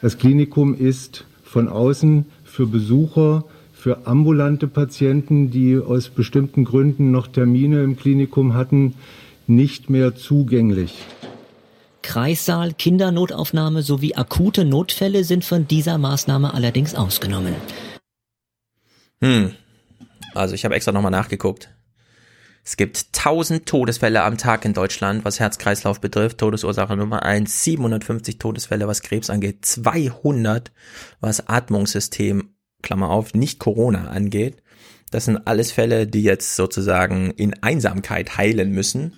Das 0.03 0.19
Klinikum 0.19 0.75
ist 0.75 1.25
von 1.45 1.69
außen 1.69 2.27
für 2.45 2.67
Besucher, 2.67 3.45
für 3.73 4.07
ambulante 4.07 4.67
Patienten, 4.67 5.51
die 5.51 5.79
aus 5.79 6.11
bestimmten 6.11 6.65
Gründen 6.65 7.11
noch 7.11 7.29
Termine 7.29 7.83
im 7.83 7.97
Klinikum 7.97 8.55
hatten, 8.55 8.95
nicht 9.47 9.89
mehr 9.89 10.15
zugänglich. 10.15 10.95
Kreissaal, 12.03 12.73
Kindernotaufnahme 12.75 13.83
sowie 13.83 14.15
akute 14.15 14.65
Notfälle 14.65 15.25
sind 15.25 15.45
von 15.45 15.67
dieser 15.69 15.99
Maßnahme 15.99 16.55
allerdings 16.55 16.95
ausgenommen. 16.95 17.55
Hm. 19.23 19.53
Also 20.35 20.55
ich 20.55 20.65
habe 20.65 20.75
extra 20.75 20.93
nochmal 20.93 21.11
nachgeguckt. 21.11 21.71
Es 22.63 22.77
gibt 22.77 23.07
1000 23.17 23.67
Todesfälle 23.67 24.23
am 24.23 24.37
Tag 24.37 24.65
in 24.65 24.75
Deutschland, 24.75 25.25
was 25.25 25.41
Herz-Kreislauf 25.41 26.01
betrifft. 26.01 26.39
Todesursache 26.39 26.97
Nummer 26.97 27.23
1, 27.23 27.65
750 27.65 28.39
Todesfälle, 28.39 28.87
was 28.87 29.03
Krebs 29.03 29.31
angeht, 29.31 29.65
200, 29.65 30.71
was 31.21 31.49
Atmungssystem, 31.49 32.55
Klammer 32.83 33.11
auf, 33.11 33.35
nicht 33.35 33.59
Corona 33.59 34.09
angeht. 34.09 34.63
Das 35.11 35.25
sind 35.25 35.47
alles 35.47 35.73
Fälle, 35.73 36.07
die 36.07 36.23
jetzt 36.23 36.55
sozusagen 36.55 37.31
in 37.33 37.61
Einsamkeit 37.63 38.37
heilen 38.37 38.71
müssen 38.73 39.17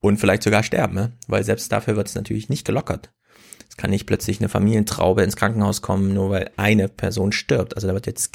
und 0.00 0.18
vielleicht 0.18 0.42
sogar 0.42 0.62
sterben, 0.62 0.94
ne? 0.94 1.12
weil 1.28 1.44
selbst 1.44 1.70
dafür 1.70 1.96
wird 1.96 2.08
es 2.08 2.14
natürlich 2.14 2.48
nicht 2.48 2.66
gelockert. 2.66 3.12
Es 3.68 3.76
kann 3.76 3.90
nicht 3.90 4.06
plötzlich 4.06 4.40
eine 4.40 4.48
Familientraube 4.48 5.22
ins 5.22 5.36
Krankenhaus 5.36 5.80
kommen, 5.80 6.12
nur 6.12 6.30
weil 6.30 6.50
eine 6.56 6.88
Person 6.88 7.32
stirbt. 7.32 7.74
Also 7.76 7.86
da 7.86 7.94
wird 7.94 8.06
jetzt 8.06 8.32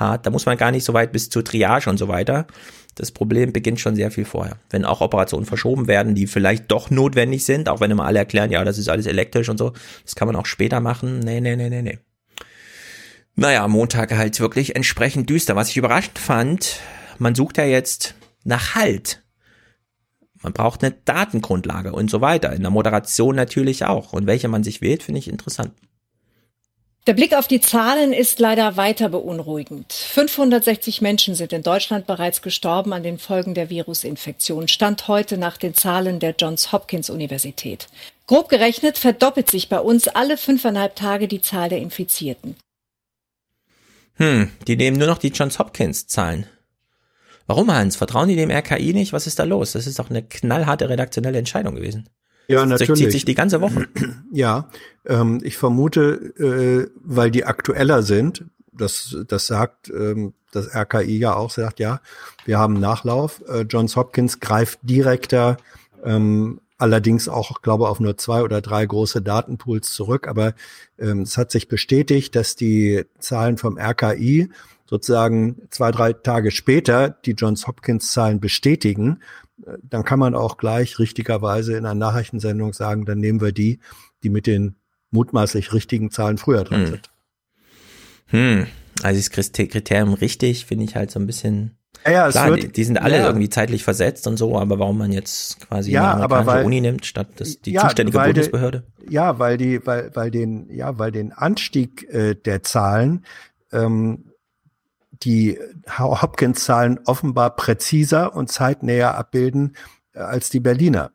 knallhart. 0.00 0.26
Da 0.26 0.30
muss 0.30 0.46
man 0.46 0.56
gar 0.56 0.70
nicht 0.70 0.84
so 0.84 0.94
weit 0.94 1.12
bis 1.12 1.30
zur 1.30 1.44
Triage 1.44 1.88
und 1.88 1.98
so 1.98 2.08
weiter. 2.08 2.46
Das 2.96 3.12
Problem 3.12 3.52
beginnt 3.52 3.80
schon 3.80 3.94
sehr 3.94 4.10
viel 4.10 4.24
vorher. 4.24 4.56
Wenn 4.70 4.84
auch 4.84 5.00
Operationen 5.00 5.46
verschoben 5.46 5.86
werden, 5.86 6.14
die 6.14 6.26
vielleicht 6.26 6.70
doch 6.70 6.90
notwendig 6.90 7.44
sind, 7.44 7.68
auch 7.68 7.80
wenn 7.80 7.90
immer 7.90 8.04
alle 8.04 8.18
erklären, 8.18 8.50
ja, 8.50 8.64
das 8.64 8.78
ist 8.78 8.88
alles 8.88 9.06
elektrisch 9.06 9.48
und 9.48 9.58
so, 9.58 9.72
das 10.04 10.16
kann 10.16 10.26
man 10.26 10.36
auch 10.36 10.46
später 10.46 10.80
machen. 10.80 11.20
Nee, 11.20 11.40
nee, 11.40 11.56
nee, 11.56 11.70
nee, 11.70 11.82
nee. 11.82 11.98
Naja, 13.36 13.66
Montag 13.68 14.12
halt 14.16 14.38
wirklich 14.40 14.76
entsprechend 14.76 15.30
düster. 15.30 15.56
Was 15.56 15.70
ich 15.70 15.76
überraschend 15.76 16.18
fand, 16.18 16.80
man 17.18 17.34
sucht 17.34 17.58
ja 17.58 17.64
jetzt 17.64 18.14
nach 18.44 18.74
Halt. 18.74 19.22
Man 20.42 20.52
braucht 20.52 20.82
eine 20.82 20.94
Datengrundlage 21.04 21.92
und 21.92 22.10
so 22.10 22.20
weiter. 22.20 22.52
In 22.52 22.62
der 22.62 22.70
Moderation 22.70 23.36
natürlich 23.36 23.84
auch. 23.84 24.12
Und 24.12 24.26
welche 24.26 24.48
man 24.48 24.64
sich 24.64 24.80
wählt, 24.80 25.02
finde 25.02 25.20
ich 25.20 25.28
interessant. 25.28 25.72
Der 27.06 27.14
Blick 27.14 27.34
auf 27.34 27.48
die 27.48 27.62
Zahlen 27.62 28.12
ist 28.12 28.40
leider 28.40 28.76
weiter 28.76 29.08
beunruhigend. 29.08 29.90
560 29.90 31.00
Menschen 31.00 31.34
sind 31.34 31.54
in 31.54 31.62
Deutschland 31.62 32.06
bereits 32.06 32.42
gestorben 32.42 32.92
an 32.92 33.02
den 33.02 33.18
Folgen 33.18 33.54
der 33.54 33.70
Virusinfektion. 33.70 34.68
Stand 34.68 35.08
heute 35.08 35.38
nach 35.38 35.56
den 35.56 35.72
Zahlen 35.72 36.20
der 36.20 36.34
Johns 36.38 36.72
Hopkins 36.72 37.08
Universität. 37.08 37.88
Grob 38.26 38.50
gerechnet 38.50 38.98
verdoppelt 38.98 39.50
sich 39.50 39.70
bei 39.70 39.80
uns 39.80 40.08
alle 40.08 40.36
fünfeinhalb 40.36 40.94
Tage 40.94 41.26
die 41.26 41.40
Zahl 41.40 41.70
der 41.70 41.78
Infizierten. 41.78 42.56
Hm, 44.16 44.50
die 44.66 44.76
nehmen 44.76 44.98
nur 44.98 45.08
noch 45.08 45.18
die 45.18 45.28
Johns 45.28 45.58
Hopkins 45.58 46.06
Zahlen. 46.06 46.46
Warum, 47.46 47.72
Hans? 47.72 47.96
Vertrauen 47.96 48.28
die 48.28 48.36
dem 48.36 48.50
RKI 48.50 48.92
nicht? 48.92 49.14
Was 49.14 49.26
ist 49.26 49.38
da 49.38 49.44
los? 49.44 49.72
Das 49.72 49.86
ist 49.86 49.98
doch 49.98 50.10
eine 50.10 50.22
knallharte 50.22 50.90
redaktionelle 50.90 51.38
Entscheidung 51.38 51.76
gewesen. 51.76 52.10
Ja, 52.50 52.66
Das 52.66 52.80
natürlich. 52.80 53.02
zieht 53.02 53.12
sich 53.12 53.24
die 53.24 53.34
ganze 53.34 53.60
Woche. 53.60 53.88
Ja, 54.32 54.68
ähm, 55.06 55.40
ich 55.42 55.56
vermute, 55.56 56.12
äh, 56.38 56.88
weil 57.02 57.32
die 57.32 57.44
aktueller 57.44 58.04
sind, 58.04 58.44
das, 58.72 59.16
das 59.26 59.48
sagt 59.48 59.90
ähm, 59.90 60.34
das 60.52 60.74
RKI 60.74 61.18
ja 61.18 61.34
auch, 61.34 61.50
sagt 61.50 61.80
ja, 61.80 62.00
wir 62.44 62.58
haben 62.58 62.74
Nachlauf. 62.74 63.42
Äh, 63.48 63.62
Johns 63.62 63.96
Hopkins 63.96 64.38
greift 64.38 64.78
direkter, 64.82 65.56
ähm, 66.04 66.60
allerdings 66.78 67.28
auch, 67.28 67.62
glaube 67.62 67.88
auf 67.88 67.98
nur 68.00 68.16
zwei 68.16 68.42
oder 68.42 68.60
drei 68.60 68.86
große 68.86 69.20
Datenpools 69.20 69.92
zurück. 69.92 70.28
Aber 70.28 70.54
ähm, 70.98 71.22
es 71.22 71.36
hat 71.36 71.50
sich 71.50 71.68
bestätigt, 71.68 72.34
dass 72.36 72.56
die 72.56 73.04
Zahlen 73.18 73.58
vom 73.58 73.78
RKI 73.78 74.48
sozusagen 74.86 75.62
zwei, 75.70 75.90
drei 75.90 76.12
Tage 76.12 76.50
später 76.50 77.10
die 77.10 77.32
Johns 77.32 77.66
Hopkins 77.66 78.12
Zahlen 78.12 78.40
bestätigen. 78.40 79.20
Dann 79.82 80.04
kann 80.04 80.18
man 80.18 80.34
auch 80.34 80.56
gleich 80.56 80.98
richtigerweise 80.98 81.72
in 81.76 81.84
einer 81.86 81.94
Nachrichtensendung 81.94 82.72
sagen, 82.72 83.04
dann 83.04 83.18
nehmen 83.18 83.40
wir 83.40 83.52
die, 83.52 83.78
die 84.22 84.30
mit 84.30 84.46
den 84.46 84.76
mutmaßlich 85.10 85.72
richtigen 85.72 86.10
Zahlen 86.10 86.38
früher 86.38 86.64
dran 86.64 86.82
Hm. 86.82 86.86
sind. 86.86 87.10
Hm, 88.26 88.66
also 89.02 89.18
das 89.18 89.30
Kriter- 89.30 89.66
Kriterium 89.66 90.14
richtig 90.14 90.66
finde 90.66 90.84
ich 90.84 90.94
halt 90.96 91.10
so 91.10 91.18
ein 91.18 91.26
bisschen. 91.26 91.76
Ja, 92.06 92.12
ja, 92.12 92.28
es 92.28 92.32
Klar, 92.34 92.50
wird- 92.50 92.62
die, 92.62 92.68
die 92.72 92.84
sind 92.84 92.96
alle 92.98 93.18
ja. 93.18 93.26
irgendwie 93.26 93.48
zeitlich 93.48 93.82
versetzt 93.84 94.26
und 94.26 94.36
so, 94.36 94.56
aber 94.56 94.78
warum 94.78 94.96
man 94.98 95.12
jetzt 95.12 95.60
quasi 95.68 95.90
Ja, 95.90 96.14
eine 96.14 96.22
aber 96.22 96.46
weil- 96.46 96.64
Uni 96.64 96.80
nimmt, 96.80 97.04
statt 97.04 97.28
das, 97.36 97.60
die 97.60 97.72
Ja, 97.72 97.82
zuständige 97.82 98.16
weil 98.16 98.28
die- 98.32 98.38
Bundesbehörde? 98.40 98.84
Ja, 99.08 99.38
weil 99.38 99.58
die, 99.58 99.84
weil, 99.84 100.10
weil 100.14 100.30
den, 100.30 100.70
ja, 100.70 100.98
weil 100.98 101.10
den 101.10 101.32
Anstieg 101.32 102.08
äh, 102.10 102.34
der 102.36 102.62
Zahlen 102.62 103.24
ähm, 103.72 104.26
die 105.22 105.58
Hopkins-Zahlen 105.98 107.00
offenbar 107.04 107.56
präziser 107.56 108.34
und 108.34 108.50
zeitnäher 108.50 109.16
abbilden 109.16 109.76
äh, 110.14 110.20
als 110.20 110.50
die 110.50 110.60
Berliner. 110.60 111.10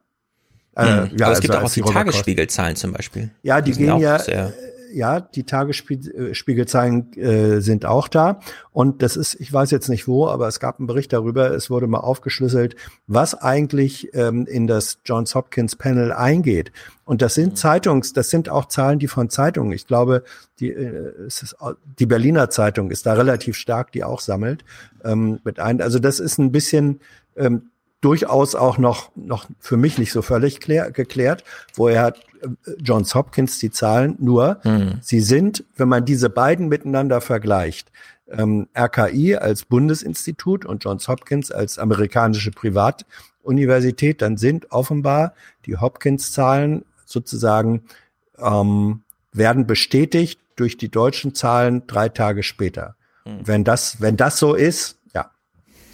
Äh, 0.76 0.84
Hm. 0.86 0.88
ja, 0.88 0.94
aber 0.96 1.08
es 1.08 1.22
also 1.22 1.42
gibt 1.42 1.56
auch 1.56 1.72
die 1.72 1.80
Robert 1.80 1.94
Koch- 1.96 2.00
Tagesspiegelzahlen 2.06 2.76
zum 2.76 2.92
Beispiel. 2.94 3.32
Ja, 3.44 3.62
die 3.62 3.74
sind 3.74 3.86
gehen 3.86 3.98
ja, 4.00 4.20
sehr- 4.20 4.54
ja, 4.96 5.20
die 5.20 5.44
Tagesspiegelzahlen 5.44 7.14
äh, 7.14 7.60
sind 7.60 7.86
auch 7.86 8.08
da. 8.08 8.40
Und 8.72 9.02
das 9.02 9.18
ist, 9.18 9.36
ich 9.42 9.52
weiß 9.52 9.72
jetzt 9.72 9.90
nicht 9.90 10.08
wo, 10.08 10.28
aber 10.28 10.48
es 10.48 10.62
gab 10.62 10.80
einen 10.80 10.88
Bericht 10.88 11.12
darüber, 11.12 11.52
es 11.52 11.70
wurde 11.70 11.88
mal 11.88 12.00
aufgeschlüsselt, 12.00 12.76
was 13.06 13.36
eigentlich 13.36 14.14
ähm, 14.14 14.46
in 14.48 14.68
das 14.68 15.00
Johns 15.04 15.36
Hopkins 15.36 15.76
Panel 15.76 16.14
eingeht. 16.14 16.72
Und 17.04 17.22
das 17.22 17.36
sind 17.36 17.58
Zeitungs, 17.58 18.14
das 18.14 18.30
sind 18.30 18.50
auch 18.50 18.66
Zahlen, 18.66 18.98
die 18.98 19.08
von 19.08 19.30
Zeitungen, 19.30 19.74
ich 19.74 19.86
glaube, 19.86 20.24
die, 20.60 20.72
äh, 20.72 21.28
ist, 21.28 21.56
die 22.00 22.06
Berliner 22.06 22.50
Zeitung 22.50 22.90
ist 22.90 23.06
da 23.06 23.14
relativ 23.14 23.58
stark, 23.58 23.92
die 23.92 24.06
auch 24.06 24.22
sammelt. 24.22 24.64
Ähm, 25.04 25.40
mit 25.44 25.60
ein, 25.60 25.82
also 25.82 26.00
das 26.00 26.22
ist 26.22 26.38
ein 26.38 26.54
bisschen 26.54 27.02
ähm, 27.36 27.70
durchaus 28.06 28.54
auch 28.54 28.78
noch, 28.78 29.10
noch 29.16 29.48
für 29.60 29.78
mich 29.78 29.98
nicht 29.98 30.12
so 30.12 30.22
völlig 30.22 30.60
klär, 30.60 30.92
geklärt. 30.92 31.44
Woher 31.74 32.04
hat 32.04 32.20
äh, 32.42 32.50
Johns 32.80 33.16
Hopkins 33.16 33.58
die 33.58 33.72
Zahlen? 33.72 34.16
Nur, 34.20 34.60
Hm. 34.62 35.00
sie 35.02 35.22
sind, 35.22 35.64
wenn 35.76 35.90
man 35.90 36.06
diese 36.06 36.30
beiden 36.30 36.68
miteinander 36.68 37.20
vergleicht, 37.20 37.92
ähm, 38.30 38.68
RKI 38.78 39.38
als 39.38 39.66
Bundesinstitut 39.66 40.66
und 40.66 40.84
Johns 40.84 41.08
Hopkins 41.08 41.52
als 41.52 41.80
amerikanische 41.80 42.52
Privatuniversität, 42.52 44.22
dann 44.22 44.38
sind 44.38 44.72
offenbar 44.72 45.34
die 45.66 45.78
Hopkins-Zahlen 45.78 46.86
sozusagen 47.06 47.86
ähm, 48.38 49.02
werden 49.32 49.66
bestätigt 49.66 50.40
durch 50.56 50.78
die 50.78 50.90
deutschen 50.90 51.34
Zahlen 51.34 51.88
drei 51.88 52.10
Tage 52.10 52.44
später. 52.44 52.96
Wenn 53.44 53.64
das, 53.64 54.00
wenn 54.00 54.18
das 54.18 54.38
so 54.38 54.54
ist, 54.54 55.00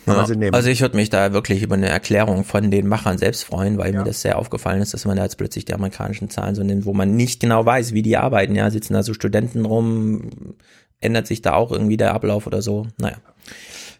ja, 0.05 0.25
Ja, 0.25 0.49
also 0.51 0.69
ich 0.69 0.81
würde 0.81 0.95
mich 0.95 1.09
da 1.09 1.33
wirklich 1.33 1.61
über 1.61 1.75
eine 1.75 1.89
Erklärung 1.89 2.43
von 2.43 2.71
den 2.71 2.87
Machern 2.87 3.17
selbst 3.17 3.43
freuen, 3.43 3.77
weil 3.77 3.93
mir 3.93 4.03
das 4.03 4.21
sehr 4.21 4.37
aufgefallen 4.37 4.81
ist, 4.81 4.93
dass 4.93 5.05
man 5.05 5.17
da 5.17 5.23
jetzt 5.23 5.37
plötzlich 5.37 5.65
die 5.65 5.73
amerikanischen 5.73 6.29
Zahlen 6.29 6.55
so 6.55 6.63
nimmt, 6.63 6.85
wo 6.85 6.93
man 6.93 7.15
nicht 7.15 7.39
genau 7.39 7.65
weiß, 7.65 7.93
wie 7.93 8.01
die 8.01 8.17
arbeiten. 8.17 8.55
Ja, 8.55 8.69
sitzen 8.71 8.93
da 8.93 9.03
so 9.03 9.13
Studenten 9.13 9.65
rum, 9.65 10.55
ändert 10.99 11.27
sich 11.27 11.41
da 11.41 11.53
auch 11.53 11.71
irgendwie 11.71 11.97
der 11.97 12.13
Ablauf 12.13 12.47
oder 12.47 12.61
so. 12.61 12.87
Naja. 12.97 13.17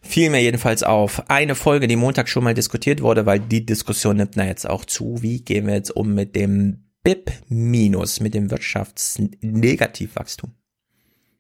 Fiel 0.02 0.32
mir 0.32 0.42
jedenfalls 0.42 0.84
auf. 0.84 1.30
Eine 1.30 1.56
Folge, 1.56 1.88
die 1.88 1.96
Montag 1.96 2.28
schon 2.28 2.44
mal 2.44 2.56
diskutiert 2.56 3.02
wurde, 3.02 3.26
weil 3.26 3.40
die 3.40 3.66
Diskussion 3.66 4.18
nimmt 4.18 4.36
na 4.36 4.46
jetzt 4.46 4.68
auch 4.68 4.86
zu. 4.86 5.22
Wie 5.22 5.42
gehen 5.42 5.68
wir 5.68 5.76
jetzt 5.76 5.96
um 5.96 6.16
mit 6.16 6.36
dem 6.36 6.86
BIP-Minus, 7.04 8.20
mit 8.20 8.34
dem 8.34 8.50
Wirtschaftsnegativwachstum? 8.50 10.54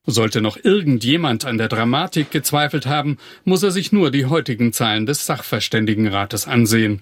Sollte 0.07 0.41
noch 0.41 0.57
irgendjemand 0.63 1.45
an 1.45 1.59
der 1.59 1.67
Dramatik 1.67 2.31
gezweifelt 2.31 2.87
haben, 2.87 3.17
muss 3.43 3.61
er 3.61 3.71
sich 3.71 3.91
nur 3.91 4.09
die 4.09 4.25
heutigen 4.25 4.73
Zahlen 4.73 5.05
des 5.05 5.25
Sachverständigenrates 5.27 6.47
ansehen. 6.47 7.01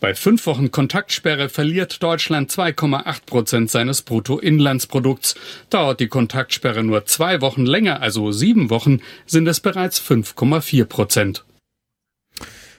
Bei 0.00 0.14
fünf 0.14 0.46
Wochen 0.46 0.70
Kontaktsperre 0.70 1.48
verliert 1.48 2.00
Deutschland 2.00 2.52
2,8 2.52 3.26
Prozent 3.26 3.70
seines 3.70 4.02
Bruttoinlandsprodukts. 4.02 5.34
Dauert 5.70 5.98
die 5.98 6.06
Kontaktsperre 6.06 6.84
nur 6.84 7.04
zwei 7.06 7.40
Wochen 7.40 7.66
länger, 7.66 8.00
also 8.00 8.30
sieben 8.30 8.70
Wochen, 8.70 9.00
sind 9.26 9.48
es 9.48 9.58
bereits 9.58 10.00
5,4 10.00 10.84
Prozent. 10.84 11.44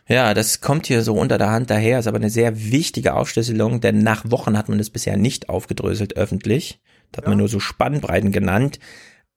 Ja, 0.08 0.34
das 0.34 0.62
kommt 0.62 0.88
hier 0.88 1.04
so 1.04 1.14
unter 1.14 1.38
der 1.38 1.52
Hand 1.52 1.70
daher, 1.70 2.00
ist 2.00 2.08
aber 2.08 2.18
eine 2.18 2.30
sehr 2.30 2.72
wichtige 2.72 3.14
Aufschlüsselung, 3.14 3.82
denn 3.82 4.00
nach 4.00 4.24
Wochen 4.32 4.58
hat 4.58 4.70
man 4.70 4.78
das 4.78 4.90
bisher 4.90 5.18
nicht 5.18 5.50
aufgedröselt 5.50 6.16
öffentlich. 6.16 6.80
Das 7.12 7.20
hat 7.20 7.28
man 7.28 7.38
nur 7.38 7.50
so 7.50 7.60
Spannbreiten 7.60 8.32
genannt. 8.32 8.80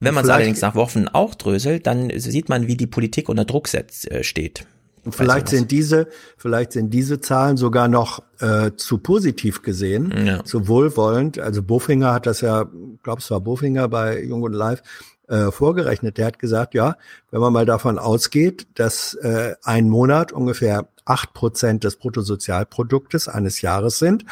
Wenn 0.05 0.15
man 0.15 0.24
es 0.24 0.31
allerdings 0.31 0.61
nach 0.61 0.74
Wochen 0.74 1.07
auch 1.09 1.35
dröselt, 1.35 1.87
dann 1.87 2.11
sieht 2.16 2.49
man, 2.49 2.66
wie 2.66 2.77
die 2.77 2.87
Politik 2.87 3.29
unter 3.29 3.45
Druck 3.45 3.69
setzt, 3.69 4.11
äh, 4.11 4.24
steht. 4.24 4.66
Vielleicht 5.11 5.49
sind 5.49 5.73
diese, 5.73 6.07
vielleicht 6.37 6.70
sind 6.73 6.95
diese 6.95 7.20
Zahlen 7.20 7.57
sogar 7.57 7.89
noch 7.89 8.23
äh, 8.39 8.70
zu 8.77 8.99
positiv 8.99 9.62
gesehen, 9.62 10.43
zu 10.45 10.69
wohlwollend. 10.69 11.41
Also 11.41 11.61
Bofinger 11.61 12.12
hat 12.12 12.27
das 12.27 12.41
ja, 12.41 12.66
glaubst 13.03 13.29
war 13.33 13.41
Bofinger 13.41 13.89
bei 13.89 14.23
Jung 14.23 14.43
und 14.43 14.53
Live 14.53 14.83
äh, 15.27 15.51
vorgerechnet. 15.51 16.19
Der 16.19 16.27
hat 16.27 16.39
gesagt, 16.39 16.74
ja, 16.74 16.97
wenn 17.33 17.41
man 17.41 17.53
mal 17.53 17.66
davon 17.66 17.99
ausgeht, 17.99 18.69
dass 18.74 19.15
äh, 19.15 19.55
ein 19.65 19.89
Monat 19.89 20.31
ungefähr 20.31 20.87
acht 21.05 21.35
Prozent 21.35 21.83
des 21.83 21.97
Bruttosozialproduktes 21.97 23.27
eines 23.27 23.61
Jahres 23.61 23.99
sind, 23.99 24.24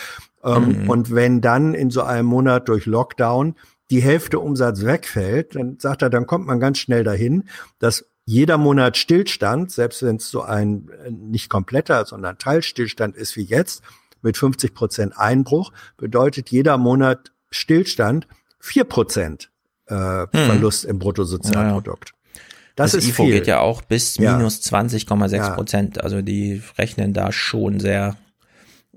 ähm, 0.45 0.83
Mhm. 0.83 0.91
und 0.91 1.15
wenn 1.15 1.41
dann 1.41 1.75
in 1.75 1.91
so 1.91 2.03
einem 2.03 2.29
Monat 2.29 2.69
durch 2.69 2.87
Lockdown 2.87 3.57
die 3.91 4.01
Hälfte 4.01 4.39
Umsatz 4.39 4.85
wegfällt, 4.85 5.57
dann 5.57 5.79
sagt 5.79 6.03
er, 6.03 6.11
dann 6.11 6.27
kommt 6.27 6.47
man 6.47 6.61
ganz 6.61 6.79
schnell 6.79 7.05
dahin, 7.05 7.45
dass 7.79 8.07
jeder 8.25 8.59
Monat 8.59 8.97
Stillstand, 8.97 9.73
selbst 9.73 10.03
wenn 10.03 10.17
es 10.17 10.31
so 10.31 10.43
ein 10.43 10.89
äh, 11.05 11.11
nicht 11.11 11.49
kompletter, 11.49 12.05
sondern 12.07 12.39
Teilstillstand 12.39 13.17
ist 13.17 13.37
wie 13.37 13.43
jetzt, 13.43 13.83
mit 14.23 14.37
50 14.37 14.75
Prozent 14.75 15.19
Einbruch, 15.19 15.73
bedeutet 15.97 16.51
jeder 16.51 16.77
Monat 16.79 17.33
Stillstand 17.51 18.29
vier 18.59 18.85
Prozent 18.85 19.51
äh, 19.87 20.27
Verlust 20.33 20.85
im 20.85 20.99
Bruttosozialprodukt. 20.99 22.13
Das, 22.77 22.95
ist 22.95 23.09
IFO 23.09 23.25
viel. 23.25 23.33
geht 23.33 23.47
ja 23.47 23.61
auch 23.61 23.83
bis 23.83 24.17
Ja. 24.19 24.37
minus 24.37 24.61
20,6 24.61 25.35
Ja. 25.37 25.51
Prozent. 25.51 26.03
Also 26.05 26.23
die 26.23 26.63
rechnen 26.79 27.13
da 27.13 27.33
schon 27.33 27.81
sehr, 27.81 28.17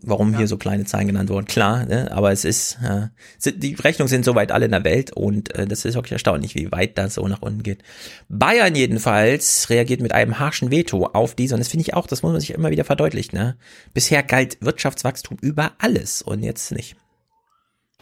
warum 0.05 0.37
hier 0.37 0.47
so 0.47 0.57
kleine 0.57 0.85
Zahlen 0.85 1.07
genannt 1.07 1.29
wurden. 1.29 1.45
Klar, 1.45 1.85
ne? 1.85 2.11
aber 2.11 2.31
es 2.31 2.45
ist, 2.45 2.77
äh, 2.83 3.07
sind- 3.37 3.63
die 3.63 3.73
Rechnungen 3.75 4.09
sind 4.09 4.25
soweit 4.25 4.51
alle 4.51 4.65
in 4.65 4.71
der 4.71 4.83
Welt 4.83 5.11
und 5.11 5.53
äh, 5.55 5.65
das 5.65 5.85
ist 5.85 5.95
wirklich 5.95 6.11
erstaunlich, 6.13 6.55
wie 6.55 6.71
weit 6.71 6.97
das 6.97 7.15
so 7.15 7.27
nach 7.27 7.41
unten 7.41 7.63
geht. 7.63 7.83
Bayern 8.29 8.75
jedenfalls 8.75 9.69
reagiert 9.69 10.01
mit 10.01 10.13
einem 10.13 10.39
harschen 10.39 10.71
Veto 10.71 11.05
auf 11.05 11.35
diese 11.35 11.55
und 11.55 11.59
das 11.59 11.69
finde 11.69 11.83
ich 11.83 11.93
auch, 11.93 12.07
das 12.07 12.21
muss 12.23 12.31
man 12.31 12.41
sich 12.41 12.51
immer 12.51 12.71
wieder 12.71 12.83
verdeutlichen. 12.85 13.37
Ne? 13.37 13.55
Bisher 13.93 14.23
galt 14.23 14.57
Wirtschaftswachstum 14.61 15.37
über 15.41 15.71
alles 15.79 16.21
und 16.21 16.43
jetzt 16.43 16.71
nicht. 16.71 16.95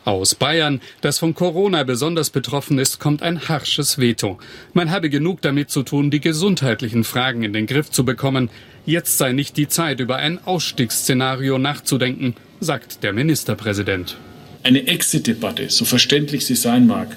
Aus 0.04 0.34
Bayern, 0.34 0.82
das 1.02 1.20
von 1.20 1.36
Corona 1.36 1.84
besonders 1.84 2.32
betroffen 2.32 2.80
ist, 2.80 2.98
kommt 2.98 3.22
ein 3.22 3.48
harsches 3.48 4.00
Veto. 4.00 4.40
Man 4.74 4.90
habe 4.90 5.12
genug 5.12 5.44
damit 5.44 5.70
zu 5.70 5.84
tun, 5.84 6.10
die 6.10 6.20
gesundheitlichen 6.20 7.04
Fragen 7.04 7.44
in 7.44 7.54
den 7.54 7.68
Griff 7.68 7.92
zu 7.92 8.04
bekommen. 8.04 8.50
Jetzt 8.86 9.20
sei 9.20 9.32
nicht 9.32 9.58
die 9.58 9.68
Zeit, 9.68 10.00
über 10.00 10.16
ein 10.16 10.44
Ausstiegsszenario 10.44 11.60
nachzudenken, 11.60 12.36
sagt 12.60 13.04
der 13.04 13.14
Ministerpräsident. 13.14 14.18
Eine 14.64 14.88
Exit-Debatte, 14.88 15.70
so 15.70 15.86
verständlich 15.86 16.46
sie 16.46 16.56
sein 16.56 16.88
mag, 16.88 17.16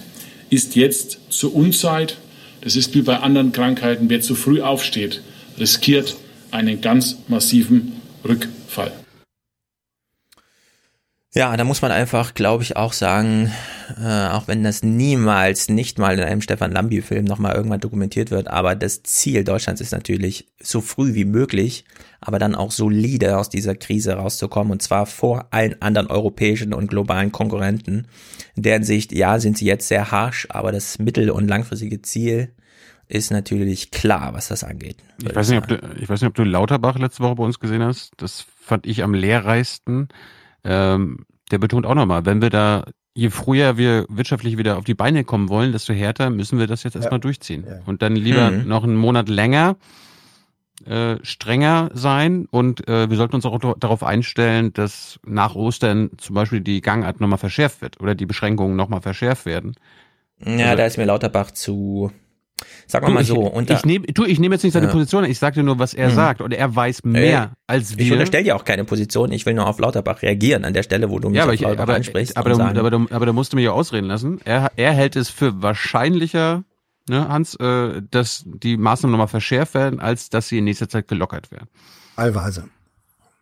ist 0.50 0.76
jetzt 0.76 1.18
zur 1.30 1.54
Unzeit. 1.54 2.18
Das 2.60 2.76
ist 2.76 2.94
wie 2.94 3.02
bei 3.02 3.18
anderen 3.18 3.52
Krankheiten. 3.52 4.10
Wer 4.10 4.20
zu 4.20 4.34
früh 4.34 4.60
aufsteht, 4.60 5.22
riskiert 5.58 6.16
einen 6.50 6.80
ganz 6.80 7.16
massiven 7.28 7.92
Rückfall. 8.26 8.92
Ja, 11.36 11.56
da 11.56 11.64
muss 11.64 11.82
man 11.82 11.90
einfach, 11.90 12.34
glaube 12.34 12.62
ich, 12.62 12.76
auch 12.76 12.92
sagen, 12.92 13.50
äh, 14.00 14.28
auch 14.28 14.46
wenn 14.46 14.62
das 14.62 14.84
niemals, 14.84 15.68
nicht 15.68 15.98
mal 15.98 16.16
in 16.16 16.24
einem 16.24 16.40
Stefan 16.40 16.70
Lambi-Film 16.70 17.24
nochmal 17.24 17.56
irgendwann 17.56 17.80
dokumentiert 17.80 18.30
wird, 18.30 18.46
aber 18.46 18.76
das 18.76 19.02
Ziel 19.02 19.42
Deutschlands 19.42 19.80
ist 19.80 19.90
natürlich, 19.90 20.46
so 20.62 20.80
früh 20.80 21.14
wie 21.14 21.24
möglich, 21.24 21.86
aber 22.20 22.38
dann 22.38 22.54
auch 22.54 22.70
solide 22.70 23.36
aus 23.36 23.48
dieser 23.48 23.74
Krise 23.74 24.12
rauszukommen 24.14 24.70
und 24.70 24.80
zwar 24.80 25.06
vor 25.06 25.48
allen 25.50 25.82
anderen 25.82 26.06
europäischen 26.06 26.72
und 26.72 26.86
globalen 26.86 27.32
Konkurrenten. 27.32 28.06
In 28.54 28.62
deren 28.62 28.84
Sicht, 28.84 29.12
ja, 29.12 29.40
sind 29.40 29.58
sie 29.58 29.66
jetzt 29.66 29.88
sehr 29.88 30.12
harsch, 30.12 30.46
aber 30.50 30.70
das 30.70 31.00
mittel- 31.00 31.30
und 31.30 31.48
langfristige 31.48 32.00
Ziel 32.00 32.52
ist 33.08 33.32
natürlich 33.32 33.90
klar, 33.90 34.34
was 34.34 34.46
das 34.46 34.62
angeht. 34.62 34.98
Ich 35.20 35.34
weiß, 35.34 35.48
nicht, 35.48 35.58
ob 35.58 35.66
du, 35.66 35.80
ich 36.00 36.08
weiß 36.08 36.20
nicht, 36.20 36.28
ob 36.28 36.34
du 36.36 36.44
Lauterbach 36.44 36.96
letzte 36.96 37.24
Woche 37.24 37.34
bei 37.34 37.44
uns 37.44 37.58
gesehen 37.58 37.82
hast. 37.82 38.12
Das 38.18 38.46
fand 38.60 38.86
ich 38.86 39.02
am 39.02 39.14
lehrreichsten. 39.14 40.08
Ähm, 40.64 41.26
der 41.50 41.58
betont 41.58 41.86
auch 41.86 41.94
nochmal, 41.94 42.24
wenn 42.26 42.40
wir 42.42 42.50
da, 42.50 42.84
je 43.14 43.30
früher 43.30 43.76
wir 43.76 44.06
wirtschaftlich 44.08 44.56
wieder 44.56 44.78
auf 44.78 44.84
die 44.84 44.94
Beine 44.94 45.22
kommen 45.24 45.48
wollen, 45.50 45.72
desto 45.72 45.92
härter 45.92 46.30
müssen 46.30 46.58
wir 46.58 46.66
das 46.66 46.82
jetzt 46.84 46.96
erstmal 46.96 47.20
durchziehen. 47.20 47.64
Und 47.86 48.02
dann 48.02 48.16
lieber 48.16 48.50
Mhm. 48.50 48.66
noch 48.68 48.82
einen 48.84 48.96
Monat 48.96 49.28
länger 49.28 49.76
äh, 50.86 51.16
strenger 51.22 51.90
sein 51.94 52.46
und 52.50 52.86
äh, 52.88 53.08
wir 53.08 53.16
sollten 53.16 53.36
uns 53.36 53.46
auch 53.46 53.58
darauf 53.78 54.02
einstellen, 54.02 54.72
dass 54.72 55.20
nach 55.24 55.54
Ostern 55.54 56.10
zum 56.18 56.34
Beispiel 56.34 56.60
die 56.60 56.80
Gangart 56.80 57.20
nochmal 57.20 57.38
verschärft 57.38 57.80
wird 57.80 58.00
oder 58.00 58.14
die 58.14 58.26
Beschränkungen 58.26 58.74
nochmal 58.76 59.00
verschärft 59.00 59.46
werden. 59.46 59.74
Ja, 60.44 60.66
Also- 60.70 60.76
da 60.78 60.86
ist 60.86 60.98
mir 60.98 61.04
Lauterbach 61.04 61.52
zu, 61.52 62.10
sagen 62.86 63.04
wir 63.04 63.08
Du, 63.08 63.14
mal 63.14 63.20
ich, 63.22 63.28
so, 63.28 63.40
unter, 63.40 63.74
ich 63.74 63.84
nehme 63.84 64.06
du, 64.06 64.24
ich 64.24 64.38
nehme 64.38 64.54
jetzt 64.54 64.62
nicht 64.62 64.72
seine 64.72 64.86
Ja. 64.86 64.92
Position, 64.92 65.24
ich 65.24 65.38
sagte 65.38 65.62
nur, 65.62 65.78
was 65.78 65.94
er 65.94 66.10
Mhm. 66.10 66.14
sagt 66.14 66.40
und 66.40 66.52
er 66.52 66.74
weiß 66.74 67.04
mehr 67.04 67.52
als 67.66 67.96
wir. 67.98 68.04
Ich 68.06 68.12
unterstelle 68.12 68.44
dir 68.44 68.56
auch 68.56 68.64
keine 68.64 68.84
Position, 68.84 69.32
ich 69.32 69.44
will 69.46 69.54
nur 69.54 69.66
auf 69.66 69.78
Lauterbach 69.78 70.22
reagieren 70.22 70.64
an 70.64 70.74
der 70.74 70.82
Stelle, 70.82 71.10
wo 71.10 71.18
du 71.18 71.28
mich 71.28 71.36
ja, 71.38 71.42
aber, 71.44 71.50
auf 71.52 71.54
ich, 71.54 71.60
Lauterbach 71.62 71.82
aber, 71.84 71.94
ansprichst. 71.94 72.36
aber, 72.36 72.54
und 72.54 72.60
aber, 72.60 72.90
da, 72.90 73.06
aber 73.10 73.26
da 73.26 73.32
musst 73.32 73.52
du 73.52 73.56
mich 73.56 73.64
ja 73.64 73.72
ausreden 73.72 74.06
lassen. 74.06 74.40
Er, 74.44 74.70
er 74.76 74.92
hält 74.92 75.16
es 75.16 75.28
für 75.30 75.62
wahrscheinlicher, 75.62 76.64
ne, 77.08 77.28
Hans, 77.28 77.54
äh, 77.56 78.02
dass 78.10 78.44
die 78.46 78.76
Maßnahmen 78.76 79.12
nochmal 79.12 79.28
verschärft 79.28 79.74
werden, 79.74 80.00
als 80.00 80.30
dass 80.30 80.48
sie 80.48 80.58
in 80.58 80.64
nächster 80.64 80.88
Zeit 80.88 81.08
gelockert 81.08 81.50
werden. 81.50 81.68
Teilweise. 82.16 82.68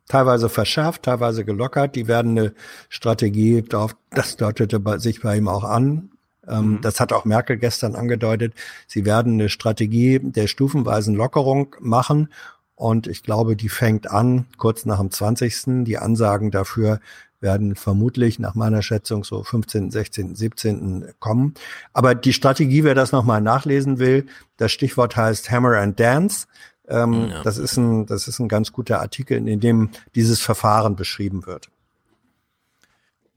Teilweise 0.08 0.48
verschärft, 0.48 1.04
teilweise 1.04 1.44
gelockert. 1.44 1.94
Die 1.96 2.06
werden 2.08 2.36
eine 2.38 2.54
Strategie, 2.88 3.62
darauf, 3.62 3.96
das 4.10 4.36
deutete 4.36 4.80
sich 4.98 5.20
bei 5.22 5.36
ihm 5.36 5.48
auch 5.48 5.64
an. 5.64 6.10
Ähm, 6.48 6.80
Das 6.82 7.00
hat 7.00 7.12
auch 7.12 7.24
Merkel 7.24 7.56
gestern 7.56 7.94
angedeutet. 7.94 8.54
Sie 8.86 9.04
werden 9.04 9.34
eine 9.34 9.48
Strategie 9.48 10.18
der 10.20 10.46
stufenweisen 10.46 11.14
Lockerung 11.14 11.76
machen. 11.80 12.28
Und 12.74 13.06
ich 13.06 13.22
glaube, 13.22 13.54
die 13.54 13.68
fängt 13.68 14.10
an 14.10 14.46
kurz 14.56 14.84
nach 14.84 14.98
dem 14.98 15.10
20. 15.10 15.84
Die 15.84 15.98
Ansagen 15.98 16.50
dafür 16.50 17.00
werden 17.40 17.74
vermutlich 17.74 18.38
nach 18.38 18.54
meiner 18.54 18.82
Schätzung 18.82 19.24
so 19.24 19.42
15., 19.42 19.90
16., 19.90 20.34
17. 20.34 21.06
kommen. 21.18 21.54
Aber 21.92 22.14
die 22.14 22.32
Strategie, 22.32 22.84
wer 22.84 22.94
das 22.94 23.12
nochmal 23.12 23.40
nachlesen 23.40 23.98
will, 23.98 24.26
das 24.56 24.72
Stichwort 24.72 25.16
heißt 25.16 25.50
Hammer 25.50 25.76
and 25.78 25.98
Dance. 25.98 26.46
Ähm, 26.88 27.28
Ja. 27.30 27.42
Das 27.42 27.58
ist 27.58 27.76
ein, 27.76 28.06
das 28.06 28.28
ist 28.28 28.38
ein 28.38 28.48
ganz 28.48 28.72
guter 28.72 29.00
Artikel, 29.00 29.46
in 29.46 29.60
dem 29.60 29.90
dieses 30.14 30.40
Verfahren 30.40 30.96
beschrieben 30.96 31.46
wird. 31.46 31.68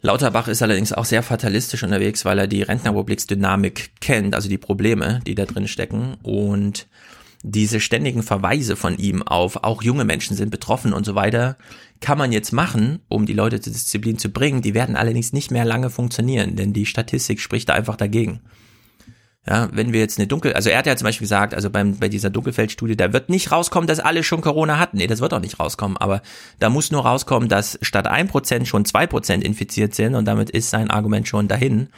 Lauterbach 0.06 0.48
ist 0.48 0.62
allerdings 0.62 0.94
auch 0.94 1.06
sehr 1.06 1.24
fatalistisch 1.24 1.82
unterwegs, 1.82 2.26
weil 2.26 2.38
er 2.38 2.46
die 2.46 2.62
Rentenrepubliksdynamik 2.62 4.00
kennt, 4.02 4.36
also 4.36 4.48
die 4.48 4.60
Probleme, 4.60 5.20
die 5.26 5.34
da 5.34 5.46
drin 5.46 5.68
stecken 5.68 6.16
und 6.22 6.86
diese 7.42 7.80
ständigen 7.80 8.22
Verweise 8.22 8.76
von 8.76 9.00
ihm 9.00 9.24
auf, 9.24 9.64
auch 9.64 9.82
junge 9.82 10.06
Menschen 10.06 10.38
sind 10.38 10.52
betroffen 10.52 10.94
und 10.94 11.08
so 11.08 11.16
weiter, 11.16 11.58
kann 12.02 12.20
man 12.20 12.32
jetzt 12.32 12.54
machen, 12.54 13.00
um 13.08 13.26
die 13.26 13.34
Leute 13.34 13.60
zur 13.60 13.74
Disziplin 13.74 14.20
zu 14.20 14.30
bringen. 14.30 14.62
Die 14.62 14.76
werden 14.76 14.96
allerdings 14.96 15.34
nicht 15.34 15.50
mehr 15.50 15.66
lange 15.66 15.90
funktionieren, 15.90 16.56
denn 16.56 16.72
die 16.72 16.86
Statistik 16.86 17.40
spricht 17.40 17.70
da 17.70 17.74
einfach 17.74 17.96
dagegen. 17.96 18.42
Ja, 19.48 19.70
wenn 19.72 19.94
wir 19.94 20.00
jetzt 20.00 20.18
eine 20.18 20.28
Dunkel, 20.28 20.54
also 20.54 20.72
er 20.72 20.80
hat 20.80 20.88
ja 20.88 20.96
zum 20.96 21.06
Beispiel 21.06 21.26
gesagt, 21.26 21.54
also 21.54 21.70
beim, 21.70 21.98
bei 21.98 22.10
dieser 22.10 22.32
Dunkelfeldstudie, 22.32 22.98
da 22.98 23.14
wird 23.14 23.30
nicht 23.30 23.52
rauskommen, 23.52 23.86
dass 23.86 24.00
alle 24.00 24.24
schon 24.24 24.42
Corona 24.42 24.80
hatten. 24.80 24.98
Nee, 24.98 25.06
das 25.06 25.22
wird 25.22 25.36
auch 25.36 25.40
nicht 25.40 25.60
rauskommen. 25.60 25.98
Aber 25.98 26.24
da 26.60 26.70
muss 26.70 26.92
nur 26.92 27.06
rauskommen, 27.06 27.48
dass 27.48 27.78
statt 27.84 28.10
1% 28.10 28.66
schon 28.66 28.86
2% 28.86 29.42
infiziert 29.42 29.94
sind 29.94 30.16
und 30.16 30.26
damit 30.26 30.50
ist 30.50 30.72
sein 30.72 30.90
Argument 30.90 31.28
schon 31.28 31.48
dahin. 31.48 31.90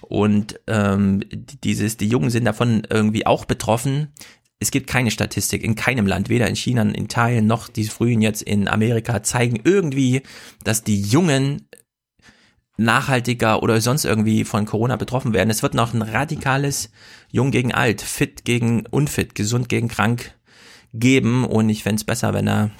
Und 0.00 0.58
ähm, 0.68 1.22
dieses, 1.64 1.98
die 1.98 2.08
Jungen 2.08 2.30
sind 2.30 2.44
davon 2.44 2.86
irgendwie 2.88 3.26
auch 3.26 3.44
betroffen. 3.44 4.08
Es 4.58 4.70
gibt 4.70 4.86
keine 4.86 5.10
Statistik 5.10 5.62
in 5.62 5.74
keinem 5.74 6.06
Land, 6.06 6.30
weder 6.30 6.46
in 6.48 6.56
China, 6.56 6.80
in 6.80 6.94
Italien 6.94 7.46
noch 7.46 7.68
die 7.68 7.84
frühen 7.84 8.22
jetzt 8.22 8.40
in 8.40 8.68
Amerika, 8.68 9.22
zeigen 9.22 9.60
irgendwie, 9.64 10.22
dass 10.64 10.82
die 10.82 11.02
Jungen 11.02 11.68
nachhaltiger 12.76 13.62
oder 13.62 13.80
sonst 13.80 14.04
irgendwie 14.04 14.44
von 14.44 14.66
Corona 14.66 14.96
betroffen 14.96 15.32
werden. 15.32 15.50
Es 15.50 15.62
wird 15.62 15.74
noch 15.74 15.94
ein 15.94 16.02
radikales 16.02 16.90
Jung 17.30 17.50
gegen 17.50 17.72
Alt, 17.72 18.02
Fit 18.02 18.44
gegen 18.44 18.86
Unfit, 18.86 19.34
gesund 19.34 19.68
gegen 19.68 19.88
krank 19.88 20.34
geben 20.92 21.44
und 21.44 21.68
ich 21.68 21.82
fände 21.82 21.96
es 21.96 22.04
besser, 22.04 22.34
wenn 22.34 22.48
er 22.48 22.70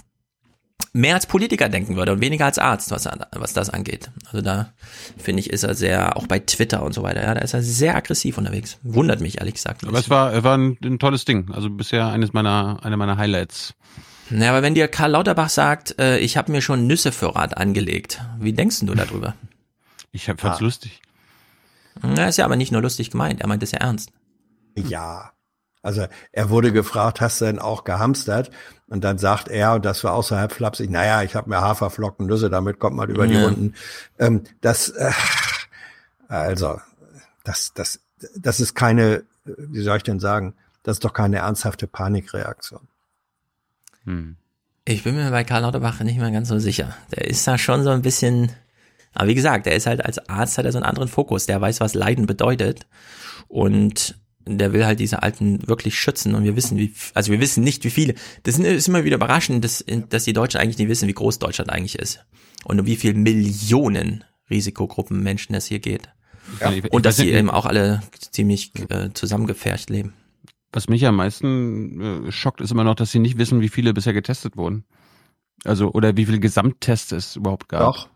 mehr 0.92 1.14
als 1.14 1.26
Politiker 1.26 1.68
denken 1.68 1.96
würde 1.96 2.12
und 2.12 2.20
weniger 2.20 2.46
als 2.46 2.58
Arzt, 2.58 2.90
was, 2.90 3.06
was 3.32 3.52
das 3.52 3.70
angeht. 3.70 4.10
Also 4.26 4.40
da 4.40 4.72
finde 5.18 5.40
ich, 5.40 5.50
ist 5.50 5.62
er 5.62 5.74
sehr, 5.74 6.16
auch 6.16 6.26
bei 6.26 6.38
Twitter 6.38 6.82
und 6.82 6.94
so 6.94 7.02
weiter, 7.02 7.22
ja, 7.22 7.34
da 7.34 7.40
ist 7.40 7.54
er 7.54 7.62
sehr 7.62 7.96
aggressiv 7.96 8.38
unterwegs. 8.38 8.78
Wundert 8.82 9.20
mich 9.20 9.38
ehrlich 9.38 9.54
gesagt. 9.54 9.86
Aber 9.86 9.98
es 9.98 10.08
war, 10.08 10.42
war 10.42 10.56
ein, 10.56 10.78
ein 10.82 10.98
tolles 10.98 11.24
Ding. 11.24 11.50
Also 11.52 11.68
bisher 11.68 12.08
eines 12.08 12.32
meiner, 12.32 12.78
eine 12.82 12.96
meiner 12.96 13.18
Highlights. 13.18 13.74
Naja, 14.30 14.50
aber 14.50 14.62
wenn 14.62 14.74
dir 14.74 14.88
Karl 14.88 15.12
Lauterbach 15.12 15.50
sagt, 15.50 16.00
äh, 16.00 16.18
ich 16.18 16.36
habe 16.36 16.50
mir 16.50 16.60
schon 16.60 16.86
Nüsse 16.86 17.12
für 17.12 17.36
Rat 17.36 17.56
angelegt, 17.56 18.22
wie 18.40 18.52
denkst 18.52 18.80
du 18.80 18.94
darüber? 18.94 19.34
Ich 20.16 20.24
fand's 20.24 20.42
Ah. 20.44 20.58
lustig. 20.60 21.02
Na, 22.02 22.28
ist 22.28 22.36
ja 22.38 22.44
aber 22.44 22.56
nicht 22.56 22.72
nur 22.72 22.82
lustig 22.82 23.10
gemeint, 23.10 23.40
er 23.40 23.46
meint 23.48 23.62
es 23.62 23.72
ja 23.72 23.78
ernst. 23.80 24.10
Ja. 24.76 25.32
Also 25.82 26.06
er 26.32 26.50
wurde 26.50 26.72
gefragt, 26.72 27.20
hast 27.20 27.40
du 27.40 27.44
denn 27.44 27.58
auch 27.58 27.84
gehamstert? 27.84 28.50
Und 28.88 29.04
dann 29.04 29.18
sagt 29.18 29.48
er, 29.48 29.74
und 29.74 29.84
das 29.84 30.02
war 30.04 30.12
auch 30.14 30.22
so 30.24 30.36
halb 30.36 30.52
flapsig, 30.52 30.90
naja, 30.90 31.22
ich 31.22 31.34
habe 31.36 31.48
mir 31.48 31.60
Haferflocken, 31.60 32.26
Nüsse, 32.26 32.50
damit 32.50 32.78
kommt 32.78 32.96
man 32.96 33.08
über 33.08 33.26
die 33.26 33.34
Ja. 33.34 33.44
Runden. 33.44 33.74
Ähm, 34.18 34.42
das, 34.60 34.88
äh, 34.90 35.12
also, 36.28 36.80
das, 37.44 37.72
das, 37.74 38.00
das 38.36 38.58
ist 38.60 38.74
keine, 38.74 39.22
wie 39.44 39.82
soll 39.82 39.96
ich 39.98 40.02
denn 40.02 40.18
sagen, 40.20 40.54
das 40.82 40.96
ist 40.96 41.04
doch 41.04 41.12
keine 41.12 41.38
ernsthafte 41.38 41.86
Panikreaktion. 41.86 42.88
Hm. 44.04 44.36
Ich 44.84 45.02
bin 45.04 45.14
mir 45.16 45.30
bei 45.30 45.44
Karl 45.44 45.62
Lauterbach 45.62 46.00
nicht 46.00 46.18
mehr 46.18 46.30
ganz 46.30 46.48
so 46.48 46.58
sicher. 46.58 46.96
Der 47.12 47.26
ist 47.26 47.46
da 47.46 47.58
schon 47.58 47.82
so 47.84 47.90
ein 47.90 48.02
bisschen, 48.02 48.52
aber 49.16 49.28
wie 49.28 49.34
gesagt, 49.34 49.66
der 49.66 49.74
ist 49.74 49.86
halt 49.86 50.04
als 50.04 50.18
Arzt 50.28 50.58
hat 50.58 50.64
er 50.64 50.72
so 50.72 50.78
einen 50.78 50.86
anderen 50.86 51.08
Fokus. 51.08 51.46
Der 51.46 51.60
weiß, 51.60 51.80
was 51.80 51.94
Leiden 51.94 52.26
bedeutet 52.26 52.86
und 53.48 54.18
der 54.46 54.72
will 54.72 54.86
halt 54.86 55.00
diese 55.00 55.22
Alten 55.22 55.66
wirklich 55.66 55.98
schützen 55.98 56.34
und 56.34 56.44
wir 56.44 56.54
wissen, 56.54 56.78
wie, 56.78 56.94
also 57.14 57.32
wir 57.32 57.40
wissen 57.40 57.64
nicht, 57.64 57.84
wie 57.84 57.90
viele. 57.90 58.14
Das 58.44 58.58
ist 58.58 58.88
immer 58.88 59.04
wieder 59.04 59.16
überraschend, 59.16 59.64
dass, 59.64 59.84
dass 60.08 60.24
die 60.24 60.32
Deutschen 60.32 60.60
eigentlich 60.60 60.78
nicht 60.78 60.88
wissen, 60.88 61.08
wie 61.08 61.14
groß 61.14 61.38
Deutschland 61.38 61.70
eigentlich 61.70 61.98
ist 61.98 62.24
und 62.64 62.78
um 62.78 62.86
wie 62.86 62.96
viele 62.96 63.14
Millionen 63.14 64.24
Risikogruppen 64.48 65.22
Menschen 65.22 65.54
es 65.54 65.66
hier 65.66 65.80
geht. 65.80 66.08
Ja. 66.60 66.72
Und 66.90 67.06
dass 67.06 67.16
sie 67.16 67.30
eben 67.30 67.50
auch 67.50 67.66
alle 67.66 68.02
ziemlich 68.30 68.72
äh, 68.88 69.10
zusammengepfercht 69.12 69.90
leben. 69.90 70.12
Was 70.72 70.88
mich 70.88 71.04
am 71.06 71.16
meisten 71.16 72.26
äh, 72.26 72.32
schockt, 72.32 72.60
ist 72.60 72.70
immer 72.70 72.84
noch, 72.84 72.94
dass 72.94 73.10
sie 73.10 73.18
nicht 73.18 73.38
wissen, 73.38 73.60
wie 73.60 73.68
viele 73.68 73.94
bisher 73.94 74.12
getestet 74.12 74.56
wurden. 74.56 74.84
Also, 75.64 75.90
oder 75.90 76.16
wie 76.16 76.26
viele 76.26 76.38
Gesamttests 76.38 77.12
es 77.12 77.36
überhaupt 77.36 77.68
gab. 77.68 77.80
Doch, 77.80 78.08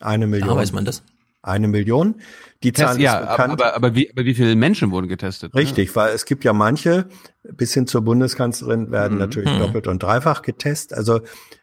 eine 0.00 0.26
Million. 0.26 0.50
Ah, 0.50 0.56
weiß 0.56 0.72
man 0.72 0.84
das? 0.84 1.02
Eine 1.42 1.68
Million. 1.68 2.16
Die 2.62 2.72
Zahl 2.72 2.88
Test, 2.96 3.00
ja, 3.00 3.18
ist 3.18 3.22
aber, 3.22 3.30
bekannt. 3.36 3.52
aber, 3.52 3.74
aber, 3.76 3.94
wie, 3.94 4.10
aber 4.10 4.24
wie 4.24 4.34
viele 4.34 4.56
Menschen 4.56 4.90
wurden 4.90 5.06
getestet? 5.08 5.54
ne? 5.54 5.60
Richtig, 5.60 5.94
weil 5.94 6.12
es 6.14 6.24
gibt 6.24 6.42
ja 6.44 6.52
manche, 6.52 7.06
bis 7.44 7.72
hin 7.74 7.86
zur 7.86 8.02
Bundeskanzlerin 8.02 8.90
werden 8.90 9.14
Mhm. 9.14 9.18
natürlich 9.18 9.52
Mhm. 9.52 9.58
doppelt 9.60 9.86
und 9.86 10.02
dreifach 10.02 10.42
getestet. 10.42 10.98
Also 10.98 11.20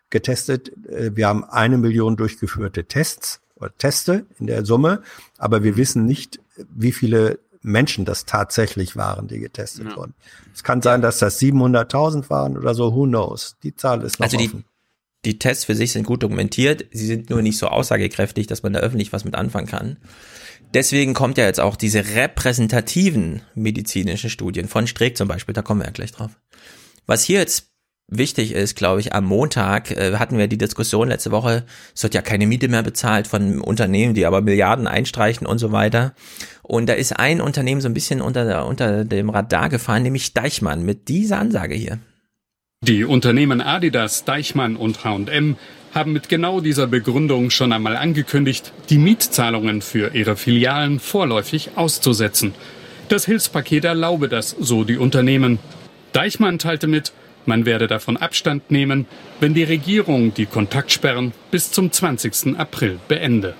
getestet, 0.09 0.71
äh, 0.87 1.11
wir 1.15 1.27
haben 1.27 1.43
eine 1.43 1.77
Million 1.77 2.15
durchgeführte 2.15 2.85
Tests 2.85 3.41
oder 3.55 3.75
Teste 3.77 4.25
in 4.39 4.47
der 4.47 4.65
Summe, 4.65 5.01
aber 5.37 5.63
wir 5.63 5.75
wissen 5.75 6.05
nicht, 6.05 6.39
wie 6.73 6.91
viele 6.91 7.39
Menschen 7.61 8.03
das 8.05 8.25
tatsächlich 8.25 8.95
waren, 8.97 9.27
die 9.27 9.39
getestet 9.39 9.95
wurden. 9.95 10.13
Es 10.53 10.63
kann 10.63 10.81
sein, 10.81 11.01
dass 11.01 11.19
das 11.19 11.39
700.000 11.39 12.29
waren 12.29 12.57
oder 12.57 12.73
so, 12.75 12.93
who 12.93 13.05
knows. 13.05 13.55
Die 13.63 13.73
Zahl 13.75 14.01
ist 14.03 14.19
noch 14.19 14.25
Also 14.25 14.37
die, 14.37 14.47
offen. 14.47 14.65
Die 15.25 15.39
Tests 15.39 15.65
für 15.65 15.75
sich 15.75 15.91
sind 15.91 16.05
gut 16.05 16.23
dokumentiert, 16.23 16.85
sie 16.91 17.05
sind 17.05 17.29
nur 17.29 17.41
nicht 17.41 17.57
so 17.57 17.67
aussagekräftig, 17.67 18.47
dass 18.47 18.63
man 18.63 18.73
da 18.73 18.79
öffentlich 18.79 19.13
was 19.13 19.25
mit 19.25 19.35
anfangen 19.35 19.67
kann. 19.67 19.97
Deswegen 20.73 21.13
kommt 21.13 21.37
ja 21.37 21.45
jetzt 21.45 21.59
auch 21.59 21.75
diese 21.75 22.15
repräsentativen 22.15 23.41
medizinischen 23.53 24.29
Studien 24.29 24.67
von 24.67 24.87
Streeck 24.87 25.15
zum 25.17 25.27
Beispiel, 25.27 25.53
da 25.53 25.61
kommen 25.61 25.81
wir 25.81 25.85
ja 25.85 25.91
gleich 25.91 26.11
drauf. 26.11 26.31
Was 27.05 27.23
hier 27.23 27.39
jetzt 27.39 27.69
wichtig 28.07 28.51
ist, 28.53 28.75
glaube 28.75 28.99
ich, 28.99 29.13
am 29.13 29.25
Montag 29.25 29.91
äh, 29.91 30.15
hatten 30.17 30.37
wir 30.37 30.47
die 30.47 30.57
Diskussion 30.57 31.09
letzte 31.09 31.31
Woche, 31.31 31.65
es 31.95 32.03
wird 32.03 32.13
ja 32.13 32.21
keine 32.21 32.47
Miete 32.47 32.67
mehr 32.67 32.83
bezahlt 32.83 33.27
von 33.27 33.61
Unternehmen, 33.61 34.13
die 34.13 34.25
aber 34.25 34.41
Milliarden 34.41 34.87
einstreichen 34.87 35.47
und 35.47 35.59
so 35.59 35.71
weiter. 35.71 36.13
Und 36.63 36.87
da 36.87 36.93
ist 36.93 37.17
ein 37.17 37.41
Unternehmen 37.41 37.81
so 37.81 37.87
ein 37.87 37.93
bisschen 37.93 38.21
unter, 38.21 38.65
unter 38.65 39.05
dem 39.05 39.29
Radar 39.29 39.69
gefahren, 39.69 40.03
nämlich 40.03 40.33
Deichmann 40.33 40.83
mit 40.83 41.07
dieser 41.07 41.39
Ansage 41.39 41.75
hier. 41.75 41.99
Die 42.83 43.05
Unternehmen 43.05 43.61
Adidas, 43.61 44.25
Deichmann 44.25 44.75
und 44.75 45.05
H&M 45.05 45.55
haben 45.93 46.11
mit 46.11 46.27
genau 46.27 46.59
dieser 46.59 46.85
Begründung 46.85 47.49
schon 47.49 47.71
einmal 47.71 47.95
angekündigt, 47.95 48.73
die 48.89 48.97
Mietzahlungen 48.97 49.81
für 49.81 50.13
ihre 50.13 50.35
Filialen 50.35 50.99
vorläufig 50.99 51.71
auszusetzen. 51.77 52.53
Das 53.07 53.23
Hilfspaket 53.23 53.85
erlaube 53.85 54.27
das, 54.27 54.49
so 54.49 54.83
die 54.83 54.97
Unternehmen. 54.97 55.59
Deichmann 56.11 56.59
teilte 56.59 56.87
mit, 56.87 57.13
man 57.45 57.65
werde 57.65 57.87
davon 57.87 58.17
Abstand 58.17 58.69
nehmen, 58.69 59.05
wenn 59.39 59.53
die 59.53 59.63
Regierung 59.63 60.33
die 60.33 60.45
Kontaktsperren 60.45 61.31
bis 61.51 61.71
zum 61.71 61.89
20. 61.89 62.59
April 62.59 62.99
beende. 63.07 63.55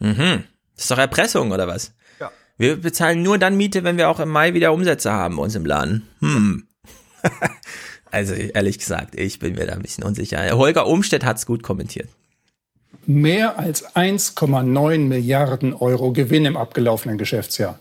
Mhm. 0.00 0.44
Das 0.74 0.84
ist 0.84 0.90
doch 0.90 0.98
Erpressung, 0.98 1.50
oder 1.50 1.66
was? 1.66 1.94
Ja. 2.20 2.30
Wir 2.58 2.76
bezahlen 2.76 3.22
nur 3.22 3.38
dann 3.38 3.56
Miete, 3.56 3.84
wenn 3.84 3.96
wir 3.96 4.10
auch 4.10 4.20
im 4.20 4.28
Mai 4.28 4.52
wieder 4.52 4.74
Umsätze 4.74 5.12
haben 5.12 5.36
bei 5.36 5.42
uns 5.42 5.54
im 5.54 5.64
Laden. 5.64 6.06
Hm. 6.20 6.68
also 8.10 8.34
ehrlich 8.34 8.78
gesagt, 8.78 9.18
ich 9.18 9.38
bin 9.38 9.54
mir 9.54 9.66
da 9.66 9.74
ein 9.74 9.82
bisschen 9.82 10.04
unsicher. 10.04 10.50
Holger 10.52 10.86
Umstedt 10.86 11.24
hat's 11.24 11.46
gut 11.46 11.62
kommentiert. 11.62 12.08
Mehr 13.06 13.58
als 13.58 13.94
1,9 13.94 14.98
Milliarden 14.98 15.74
Euro 15.74 16.12
Gewinn 16.12 16.44
im 16.44 16.56
abgelaufenen 16.56 17.18
Geschäftsjahr. 17.18 17.78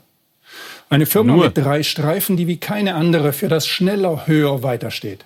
Eine 0.89 1.05
Firma 1.05 1.33
Nur. 1.33 1.45
mit 1.45 1.57
drei 1.57 1.83
Streifen, 1.83 2.37
die 2.37 2.47
wie 2.47 2.57
keine 2.57 2.95
andere 2.95 3.33
für 3.33 3.47
das 3.47 3.67
schneller, 3.67 4.27
höher 4.27 4.61
weitersteht. 4.61 5.25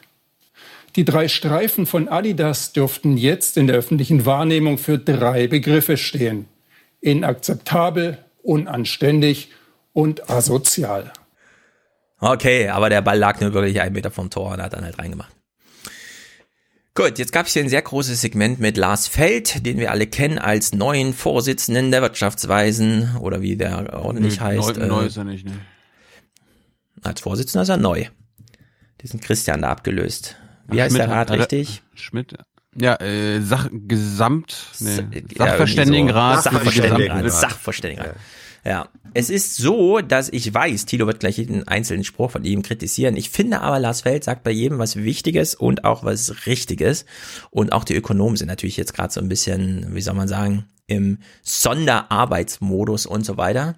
Die 0.96 1.06
drei 1.06 1.28
Streifen 1.28 1.86
von 1.86 2.08
Adidas 2.08 2.74
dürften 2.74 3.18
jetzt 3.18 3.58
in 3.58 3.68
der 3.68 3.76
öffentlichen 3.76 4.26
Wahrnehmung 4.26 4.78
für 4.78 4.98
drei 4.98 5.48
Begriffe 5.48 5.98
stehen. 5.98 6.46
Inakzeptabel, 7.02 8.18
unanständig 8.42 9.52
und 9.94 10.30
asozial. 10.30 11.12
Okay, 12.20 12.68
aber 12.70 12.90
der 12.90 13.02
Ball 13.02 13.18
lag 13.18 13.40
nur 13.40 13.54
wirklich 13.54 13.80
einen 13.82 13.94
Meter 13.94 14.12
vom 14.12 14.30
Tor 14.30 14.54
und 14.54 14.62
hat 14.62 14.74
dann 14.74 14.84
halt 14.84 15.00
reingemacht. 15.00 15.32
Gut, 16.96 17.18
jetzt 17.18 17.32
gab 17.32 17.46
es 17.46 17.54
hier 17.54 17.64
ein 17.64 17.70
sehr 17.70 17.82
großes 17.82 18.20
Segment 18.20 18.60
mit 18.60 18.76
Lars 18.76 19.08
Feld, 19.08 19.66
den 19.66 19.78
wir 19.78 19.92
alle 19.92 20.06
kennen 20.08 20.38
als 20.38 20.74
neuen 20.74 21.14
Vorsitzenden 21.14 21.92
der 21.92 22.02
Wirtschaftsweisen 22.02 23.16
oder 23.22 23.42
wie 23.42 23.56
der 23.56 23.94
ordentlich 24.04 24.40
Nö, 24.40 24.46
heißt. 24.46 24.76
Neu, 24.78 24.84
äh, 24.84 24.88
neu 24.88 25.06
ist 25.06 25.16
er 25.18 25.24
nicht, 25.24 25.46
ne? 25.46 25.54
Als 27.02 27.22
Vorsitzender 27.22 27.64
ist 27.64 27.70
er 27.70 27.78
neu. 27.78 28.06
Diesen 29.02 29.22
Christian 29.22 29.62
da 29.62 29.70
abgelöst. 29.70 30.36
Wie 30.68 30.80
Ach, 30.80 30.84
heißt 30.86 30.96
Schmidt 30.96 31.08
der 31.08 31.16
Rat 31.16 31.32
richtig? 31.32 31.84
Schmidt. 31.96 32.34
Ja, 32.76 32.96
äh, 33.00 33.40
Sach 33.42 33.70
Gesamt 33.72 34.58
nee, 34.80 35.24
Ja, 35.38 35.46
Sachverständigenrat. 35.46 36.46
irgendwie 36.46 36.52
so. 36.52 36.58
Sachverständigenrat. 36.58 37.24
Gesamt- 37.24 37.42
Sachverständigenrat. 37.52 38.16
Ja. 38.16 38.22
Es 39.14 39.30
ist 39.30 39.56
so, 39.56 40.02
dass 40.02 40.30
ich 40.30 40.54
weiß, 40.54 40.86
Tilo 40.86 41.08
wird 41.08 41.20
gleich 41.20 41.38
jeden 41.38 41.68
einzelnen 41.68 42.04
Spruch 42.04 42.32
von 42.32 42.44
ihm 42.44 42.62
kritisieren. 42.62 43.18
Ich 43.18 43.30
finde 43.30 43.62
aber, 43.62 43.80
Lars 43.80 44.02
Feld 44.02 44.24
sagt 44.24 44.44
bei 44.44 44.52
jedem 44.52 44.78
was 44.78 44.98
Wichtiges 44.98 45.56
und 45.56 45.84
auch 45.84 46.04
was 46.04 46.46
Richtiges. 46.46 47.06
Und 47.50 47.72
auch 47.72 47.84
die 47.84 47.96
Ökonomen 47.96 48.38
sind 48.38 48.48
natürlich 48.48 48.78
jetzt 48.78 48.94
gerade 48.94 49.12
so 49.12 49.20
ein 49.20 49.30
bisschen, 49.30 49.96
wie 49.96 50.02
soll 50.02 50.14
man 50.14 50.28
sagen, 50.28 50.66
im 50.88 51.20
Sonderarbeitsmodus 51.42 53.06
und 53.06 53.26
so 53.26 53.38
weiter. 53.38 53.76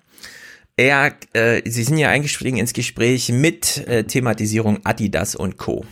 Er, 0.78 1.14
äh, 1.34 1.62
Sie 1.70 1.84
sind 1.84 1.98
ja 1.98 2.10
eingestiegen 2.10 2.58
ins 2.58 2.74
Gespräch 2.74 3.30
mit 3.30 3.86
äh, 3.88 4.04
Thematisierung 4.04 4.80
Adidas 4.84 5.36
und 5.36 5.58
Co. 5.58 5.86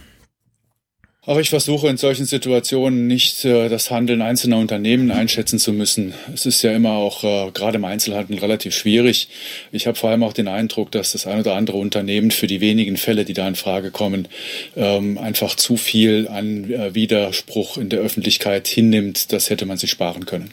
Aber 1.25 1.41
ich 1.41 1.49
versuche 1.49 1.89
in 1.89 1.97
solchen 1.97 2.25
Situationen 2.25 3.05
nicht 3.05 3.43
äh, 3.43 3.67
das 3.67 3.91
Handeln 3.91 4.21
einzelner 4.21 4.57
Unternehmen 4.57 5.11
einschätzen 5.11 5.59
zu 5.59 5.73
müssen. 5.73 6.13
Es 6.33 6.45
ist 6.45 6.61
ja 6.61 6.71
immer 6.71 6.91
auch 6.91 7.23
äh, 7.23 7.51
gerade 7.51 7.75
im 7.75 7.85
Einzelhandel 7.85 8.39
relativ 8.39 8.73
schwierig. 8.73 9.27
Ich 9.71 9.85
habe 9.85 9.97
vor 9.97 10.09
allem 10.09 10.23
auch 10.23 10.31
den 10.31 10.47
Eindruck, 10.47 10.91
dass 10.91 11.11
das 11.11 11.27
ein 11.27 11.39
oder 11.39 11.55
andere 11.55 11.77
Unternehmen 11.77 12.31
für 12.31 12.47
die 12.47 12.61
wenigen 12.61 12.95
Fälle, 12.95 13.25
die 13.25 13.33
da 13.33 13.47
in 13.47 13.55
Frage 13.55 13.91
kommen, 13.91 14.29
ähm, 14.77 15.17
einfach 15.17 15.55
zu 15.55 15.75
viel 15.75 16.29
an 16.29 16.71
äh, 16.71 16.95
Widerspruch 16.95 17.77
in 17.77 17.89
der 17.89 17.99
Öffentlichkeit 17.99 18.67
hinnimmt. 18.67 19.33
Das 19.33 19.49
hätte 19.49 19.65
man 19.65 19.77
sich 19.77 19.91
sparen 19.91 20.25
können. 20.25 20.51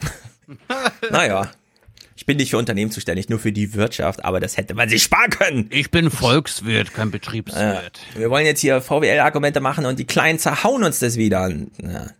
Naja, 1.10 1.50
ich 2.16 2.26
bin 2.26 2.36
nicht 2.36 2.50
für 2.50 2.58
Unternehmen 2.58 2.90
zuständig, 2.90 3.28
nur 3.28 3.38
für 3.38 3.52
die 3.52 3.74
Wirtschaft, 3.74 4.24
aber 4.24 4.40
das 4.40 4.56
hätte 4.56 4.74
man 4.74 4.88
sich 4.88 5.02
sparen 5.02 5.30
können. 5.30 5.66
Ich 5.70 5.90
bin 5.90 6.10
Volkswirt, 6.10 6.94
kein 6.94 7.10
Betriebswirt. 7.10 8.00
Wir 8.16 8.30
wollen 8.30 8.46
jetzt 8.46 8.60
hier 8.60 8.80
VWL-Argumente 8.80 9.60
machen 9.60 9.86
und 9.86 9.98
die 9.98 10.06
Kleinen 10.06 10.38
zerhauen 10.38 10.84
uns 10.84 11.00
das 11.00 11.16
wieder. 11.16 11.48
Ja, 11.48 12.10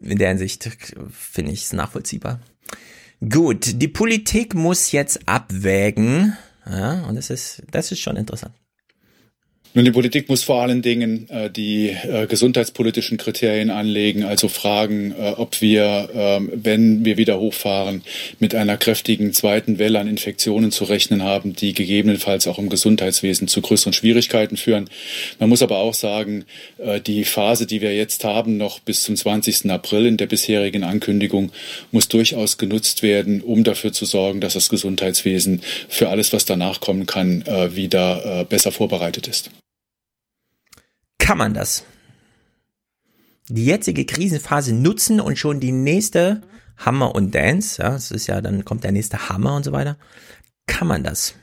in 0.00 0.18
der 0.18 0.28
Hinsicht 0.28 0.68
finde 1.10 1.52
ich 1.52 1.64
es 1.64 1.72
nachvollziehbar. 1.72 2.40
Gut, 3.20 3.80
die 3.80 3.88
Politik 3.88 4.54
muss 4.54 4.92
jetzt 4.92 5.28
abwägen. 5.28 6.36
Ja, 6.68 7.04
und 7.04 7.16
das 7.16 7.30
ist, 7.30 7.62
das 7.70 7.90
ist 7.90 8.00
schon 8.00 8.16
interessant. 8.16 8.54
Nun, 9.74 9.84
die 9.84 9.90
Politik 9.90 10.30
muss 10.30 10.42
vor 10.42 10.62
allen 10.62 10.80
Dingen 10.80 11.28
äh, 11.28 11.50
die 11.50 11.90
äh, 11.90 12.26
gesundheitspolitischen 12.26 13.18
Kriterien 13.18 13.68
anlegen, 13.68 14.24
also 14.24 14.48
fragen, 14.48 15.12
äh, 15.12 15.34
ob 15.36 15.60
wir, 15.60 16.08
ähm, 16.14 16.50
wenn 16.54 17.04
wir 17.04 17.18
wieder 17.18 17.38
hochfahren, 17.38 18.02
mit 18.38 18.54
einer 18.54 18.78
kräftigen 18.78 19.34
zweiten 19.34 19.78
Welle 19.78 20.00
an 20.00 20.08
Infektionen 20.08 20.70
zu 20.70 20.84
rechnen 20.84 21.22
haben, 21.22 21.54
die 21.54 21.74
gegebenenfalls 21.74 22.46
auch 22.46 22.58
im 22.58 22.70
Gesundheitswesen 22.70 23.46
zu 23.46 23.60
größeren 23.60 23.92
Schwierigkeiten 23.92 24.56
führen. 24.56 24.88
Man 25.38 25.50
muss 25.50 25.62
aber 25.62 25.78
auch 25.78 25.94
sagen, 25.94 26.46
äh, 26.78 26.98
die 27.00 27.24
Phase, 27.24 27.66
die 27.66 27.82
wir 27.82 27.94
jetzt 27.94 28.24
haben, 28.24 28.56
noch 28.56 28.80
bis 28.80 29.02
zum 29.02 29.16
20. 29.16 29.70
April 29.70 30.06
in 30.06 30.16
der 30.16 30.26
bisherigen 30.26 30.82
Ankündigung, 30.82 31.52
muss 31.92 32.08
durchaus 32.08 32.56
genutzt 32.56 33.02
werden, 33.02 33.42
um 33.42 33.64
dafür 33.64 33.92
zu 33.92 34.06
sorgen, 34.06 34.40
dass 34.40 34.54
das 34.54 34.70
Gesundheitswesen 34.70 35.60
für 35.90 36.08
alles, 36.08 36.32
was 36.32 36.46
danach 36.46 36.80
kommen 36.80 37.04
kann, 37.04 37.42
äh, 37.42 37.76
wieder 37.76 38.40
äh, 38.40 38.44
besser 38.44 38.72
vorbereitet 38.72 39.28
ist. 39.28 39.50
Kann 41.28 41.36
man 41.36 41.52
das? 41.52 41.84
Die 43.48 43.66
jetzige 43.66 44.06
Krisenphase 44.06 44.74
nutzen 44.74 45.20
und 45.20 45.38
schon 45.38 45.60
die 45.60 45.72
nächste 45.72 46.40
Hammer 46.78 47.14
und 47.14 47.34
Dance, 47.34 47.82
ja, 47.82 47.94
es 47.94 48.10
ist 48.10 48.28
ja, 48.28 48.40
dann 48.40 48.64
kommt 48.64 48.82
der 48.82 48.92
nächste 48.92 49.28
Hammer 49.28 49.54
und 49.54 49.62
so 49.62 49.72
weiter. 49.72 49.98
Kann 50.66 50.88
man 50.88 51.04
das? 51.04 51.34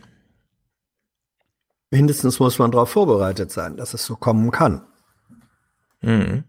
Mindestens 1.91 2.39
muss 2.39 2.57
man 2.57 2.71
darauf 2.71 2.89
vorbereitet 2.89 3.51
sein, 3.51 3.77
dass 3.77 3.93
es 3.93 4.03
so 4.03 4.15
kommen 4.15 4.49
kann. 4.49 4.81
Mhm. 6.01 6.45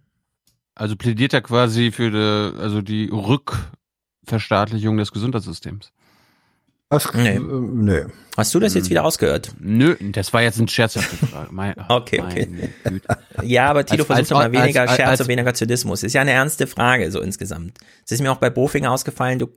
Also 0.74 0.96
plädiert 0.96 1.34
er 1.34 1.42
quasi 1.42 1.92
für 1.92 2.10
die, 2.10 2.58
also 2.58 2.80
die 2.80 3.10
Rückverstaatlichung 3.12 4.96
des 4.96 5.12
Gesundheitssystems. 5.12 5.92
Ach, 6.88 7.12
Nee. 7.14 7.36
äh, 7.36 7.40
nee. 7.40 8.02
Hast 8.36 8.54
du 8.54 8.60
das 8.60 8.74
jetzt 8.74 8.90
wieder 8.90 9.02
ausgehört? 9.04 9.50
Nö, 9.58 9.96
das 10.12 10.32
war 10.32 10.42
jetzt 10.42 10.58
ein 10.60 10.68
scherzhafte 10.68 11.16
Frage. 11.26 11.48
Mein, 11.50 11.74
Okay, 11.88 12.20
okay. 12.20 12.48
Ja, 13.42 13.68
aber 13.70 13.84
Tilo 13.86 14.02
Als- 14.02 14.06
versucht 14.06 14.18
als- 14.18 14.28
doch 14.28 14.36
mal 14.38 14.44
als- 14.44 14.52
weniger 14.52 14.82
als- 14.82 14.94
Scherz 14.94 15.08
als- 15.08 15.20
und 15.22 15.28
weniger 15.28 15.54
Zynismus. 15.54 16.02
Ist 16.02 16.12
ja 16.12 16.20
eine 16.20 16.32
ernste 16.32 16.66
Frage, 16.66 17.10
so 17.10 17.20
insgesamt. 17.20 17.78
Es 18.04 18.12
ist 18.12 18.20
mir 18.20 18.30
auch 18.30 18.36
bei 18.36 18.50
Bofinger 18.50 18.92
ausgefallen, 18.92 19.38
du, 19.38 19.48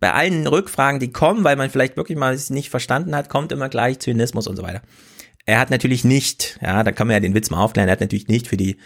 bei 0.00 0.12
allen 0.12 0.46
Rückfragen, 0.46 0.98
die 1.00 1.12
kommen, 1.12 1.44
weil 1.44 1.56
man 1.56 1.70
vielleicht 1.70 1.96
wirklich 1.96 2.18
mal 2.18 2.34
es 2.34 2.50
nicht 2.50 2.70
verstanden 2.70 3.14
hat, 3.14 3.28
kommt 3.28 3.52
immer 3.52 3.68
gleich 3.68 4.00
Zynismus 4.00 4.46
und 4.46 4.56
so 4.56 4.62
weiter. 4.62 4.80
Er 5.46 5.58
hat 5.58 5.70
natürlich 5.70 6.04
nicht, 6.04 6.58
ja, 6.62 6.82
da 6.82 6.90
kann 6.90 7.06
man 7.06 7.14
ja 7.14 7.20
den 7.20 7.34
Witz 7.34 7.50
mal 7.50 7.62
aufklären, 7.62 7.88
er 7.88 7.92
hat 7.92 8.00
natürlich 8.00 8.28
nicht 8.28 8.46
für 8.48 8.56
die 8.56 8.78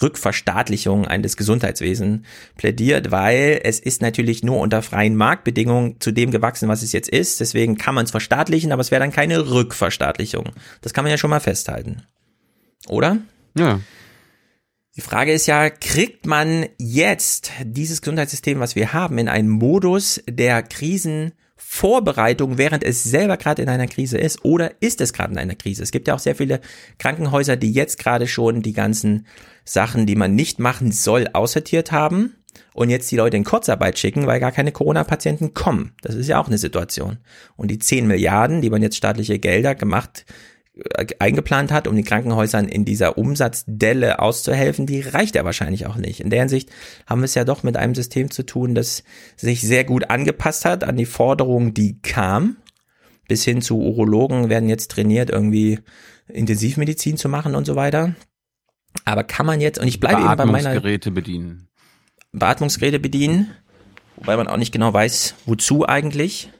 Rückverstaatlichung 0.00 1.06
eines 1.06 1.36
Gesundheitswesens 1.36 2.26
plädiert, 2.56 3.10
weil 3.10 3.60
es 3.62 3.80
ist 3.80 4.00
natürlich 4.00 4.42
nur 4.42 4.60
unter 4.60 4.80
freien 4.80 5.14
Marktbedingungen 5.14 6.00
zu 6.00 6.10
dem 6.10 6.30
gewachsen, 6.30 6.70
was 6.70 6.82
es 6.82 6.92
jetzt 6.92 7.10
ist. 7.10 7.40
Deswegen 7.40 7.76
kann 7.76 7.94
man 7.94 8.06
es 8.06 8.12
verstaatlichen, 8.12 8.72
aber 8.72 8.80
es 8.80 8.90
wäre 8.90 9.00
dann 9.00 9.12
keine 9.12 9.50
Rückverstaatlichung. 9.50 10.52
Das 10.80 10.94
kann 10.94 11.04
man 11.04 11.10
ja 11.10 11.18
schon 11.18 11.30
mal 11.30 11.40
festhalten. 11.40 12.02
Oder? 12.88 13.18
Ja. 13.56 13.80
Die 14.96 15.02
Frage 15.02 15.32
ist 15.32 15.46
ja, 15.46 15.68
kriegt 15.68 16.24
man 16.24 16.66
jetzt 16.78 17.50
dieses 17.62 18.00
Gesundheitssystem, 18.00 18.58
was 18.58 18.74
wir 18.74 18.94
haben, 18.94 19.18
in 19.18 19.28
einen 19.28 19.50
Modus 19.50 20.22
der 20.28 20.62
Krisenvorbereitung, 21.74 22.58
während 22.58 22.84
es 22.84 23.02
selber 23.02 23.36
gerade 23.36 23.62
in 23.62 23.68
einer 23.68 23.86
Krise 23.86 24.18
ist, 24.18 24.44
oder 24.44 24.72
ist 24.80 25.00
es 25.00 25.12
gerade 25.12 25.32
in 25.32 25.38
einer 25.38 25.54
Krise? 25.54 25.82
Es 25.82 25.90
gibt 25.90 26.08
ja 26.08 26.14
auch 26.14 26.18
sehr 26.18 26.36
viele 26.36 26.60
Krankenhäuser, 26.98 27.56
die 27.56 27.72
jetzt 27.72 27.98
gerade 27.98 28.26
schon 28.26 28.62
die 28.62 28.72
ganzen 28.72 29.26
Sachen, 29.64 30.06
die 30.06 30.16
man 30.16 30.34
nicht 30.34 30.58
machen 30.58 30.92
soll, 30.92 31.28
aussortiert 31.32 31.90
haben 31.90 32.34
und 32.74 32.90
jetzt 32.90 33.10
die 33.10 33.16
Leute 33.16 33.36
in 33.36 33.44
Kurzarbeit 33.44 33.98
schicken, 33.98 34.26
weil 34.26 34.40
gar 34.40 34.52
keine 34.52 34.72
Corona-Patienten 34.72 35.54
kommen. 35.54 35.92
Das 36.02 36.14
ist 36.14 36.28
ja 36.28 36.40
auch 36.40 36.46
eine 36.46 36.58
Situation. 36.58 37.18
Und 37.56 37.70
die 37.70 37.78
10 37.78 38.06
Milliarden, 38.06 38.62
die 38.62 38.70
man 38.70 38.82
jetzt 38.82 38.96
staatliche 38.96 39.38
Gelder 39.38 39.74
gemacht 39.74 40.24
eingeplant 41.20 41.70
hat, 41.70 41.86
um 41.86 41.94
den 41.94 42.04
Krankenhäusern 42.04 42.66
in 42.66 42.84
dieser 42.84 43.16
Umsatzdelle 43.16 44.18
auszuhelfen, 44.18 44.86
die 44.86 45.00
reicht 45.02 45.36
ja 45.36 45.44
wahrscheinlich 45.44 45.86
auch 45.86 45.96
nicht. 45.96 46.20
In 46.20 46.30
der 46.30 46.40
Hinsicht 46.40 46.70
haben 47.06 47.20
wir 47.20 47.26
es 47.26 47.34
ja 47.34 47.44
doch 47.44 47.62
mit 47.62 47.76
einem 47.76 47.94
System 47.94 48.30
zu 48.30 48.44
tun, 48.44 48.74
das 48.74 49.04
sich 49.36 49.60
sehr 49.62 49.84
gut 49.84 50.10
angepasst 50.10 50.64
hat 50.64 50.82
an 50.82 50.96
die 50.96 51.06
Forderungen, 51.06 51.74
die 51.74 52.00
kam. 52.00 52.56
Bis 53.28 53.44
hin 53.44 53.62
zu 53.62 53.78
Urologen 53.78 54.50
werden 54.50 54.68
jetzt 54.68 54.90
trainiert, 54.90 55.30
irgendwie 55.30 55.78
Intensivmedizin 56.28 57.16
zu 57.16 57.28
machen 57.28 57.54
und 57.54 57.66
so 57.66 57.76
weiter. 57.76 58.14
Aber 59.04 59.24
kann 59.24 59.46
man 59.46 59.60
jetzt, 59.60 59.78
und 59.78 59.86
ich 59.88 60.00
bleibe 60.00 60.20
eben 60.20 60.36
bei 60.36 60.44
meiner 60.44 60.52
Beatmungsgeräte 60.52 61.10
bedienen. 61.10 61.68
Beatmungsgeräte 62.32 62.98
bedienen, 62.98 63.50
wobei 64.16 64.36
man 64.36 64.48
auch 64.48 64.56
nicht 64.56 64.72
genau 64.72 64.92
weiß, 64.92 65.36
wozu 65.46 65.86
eigentlich. 65.86 66.50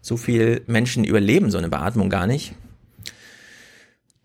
So 0.00 0.16
viel 0.16 0.62
Menschen 0.66 1.04
überleben 1.04 1.50
so 1.50 1.58
eine 1.58 1.68
Beatmung 1.68 2.10
gar 2.10 2.26
nicht. 2.26 2.54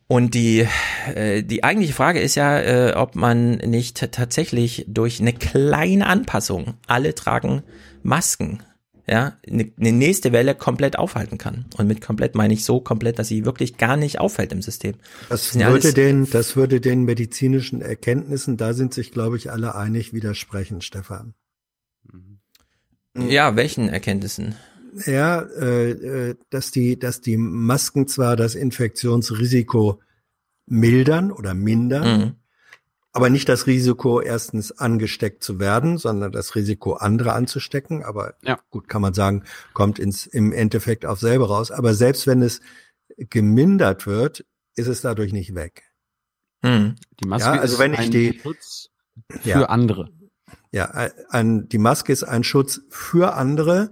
Und 0.08 0.34
die, 0.34 0.66
äh, 1.14 1.44
die 1.44 1.64
eigentliche 1.64 1.94
Frage 1.94 2.22
ist 2.22 2.36
ja, 2.36 2.60
äh, 2.60 2.94
ob 2.94 3.16
man 3.16 3.56
nicht 3.58 4.12
tatsächlich 4.12 4.86
durch 4.88 5.20
eine 5.20 5.34
kleine 5.34 6.08
Anpassung, 6.08 6.76
alle 6.88 7.14
tragen 7.14 7.64
Masken, 8.04 8.64
ja, 9.06 9.38
eine, 9.50 9.72
eine 9.78 9.92
nächste 9.92 10.32
Welle 10.32 10.56
komplett 10.56 10.98
aufhalten 10.98 11.38
kann. 11.38 11.66
Und 11.78 11.88
mit 11.88 12.00
komplett 12.02 12.36
meine 12.36 12.54
ich 12.54 12.64
so 12.64 12.80
komplett, 12.80 13.20
dass 13.20 13.28
sie 13.28 13.46
wirklich 13.46 13.78
gar 13.78 13.98
nicht 13.98 14.20
auffällt 14.20 14.54
im 14.54 14.62
System. 14.62 14.96
Das 15.28 15.54
ja 15.54 15.70
würde 15.70 15.94
den, 15.94 16.30
das 16.30 16.56
würde 16.56 16.80
den 16.80 17.04
medizinischen 17.04 17.82
Erkenntnissen, 17.82 18.56
da 18.56 18.74
sind 18.74 18.94
sich, 18.94 19.12
glaube 19.12 19.36
ich, 19.36 19.52
alle 19.52 19.76
einig, 19.76 20.14
widersprechen, 20.14 20.82
Stefan. 20.82 21.34
Ja, 23.18 23.56
welchen 23.56 23.90
Erkenntnissen? 23.90 24.56
Ja, 25.06 25.42
äh, 25.42 25.92
äh, 25.92 26.36
dass 26.50 26.72
die, 26.72 26.98
dass 26.98 27.22
die 27.22 27.38
Masken 27.38 28.08
zwar 28.08 28.36
das 28.36 28.56
Infektionsrisiko 28.56 30.02
mildern 30.66 31.32
oder 31.32 31.54
mindern, 31.54 32.20
Mhm. 32.22 32.36
aber 33.12 33.30
nicht 33.30 33.48
das 33.50 33.68
Risiko, 33.68 34.22
erstens 34.22 34.72
angesteckt 34.72 35.44
zu 35.44 35.60
werden, 35.60 35.98
sondern 35.98 36.32
das 36.32 36.56
Risiko, 36.56 36.94
andere 36.94 37.34
anzustecken. 37.34 38.04
Aber 38.04 38.36
Ja. 38.42 38.60
gut, 38.70 38.88
kann 38.88 39.02
man 39.02 39.14
sagen, 39.14 39.44
kommt 39.74 40.00
ins, 40.00 40.26
im 40.26 40.52
Endeffekt 40.52 41.06
auf 41.06 41.20
selber 41.20 41.48
raus. 41.48 41.72
Aber 41.72 41.94
selbst 41.94 42.28
wenn 42.28 42.42
es 42.42 42.60
gemindert 43.18 44.06
wird, 44.08 44.46
ist 44.76 44.88
es 44.88 45.02
dadurch 45.02 45.34
nicht 45.34 45.56
weg. 45.56 45.84
Mhm. 46.64 46.96
Die 47.22 47.28
Maske 47.28 47.56
Ja, 47.56 47.62
also 47.62 47.74
ist 47.76 47.80
wenn 47.80 47.94
ich 47.94 48.00
ein 48.00 48.12
die- 48.12 48.40
Schutz 48.42 48.90
für 49.42 49.50
Ja. 49.50 49.64
andere. 49.66 50.10
Ja, 50.72 50.92
ein, 51.30 51.68
die 51.70 51.78
Maske 51.78 52.12
ist 52.12 52.24
ein 52.24 52.44
Schutz 52.44 52.82
für 52.90 53.34
andere, 53.34 53.90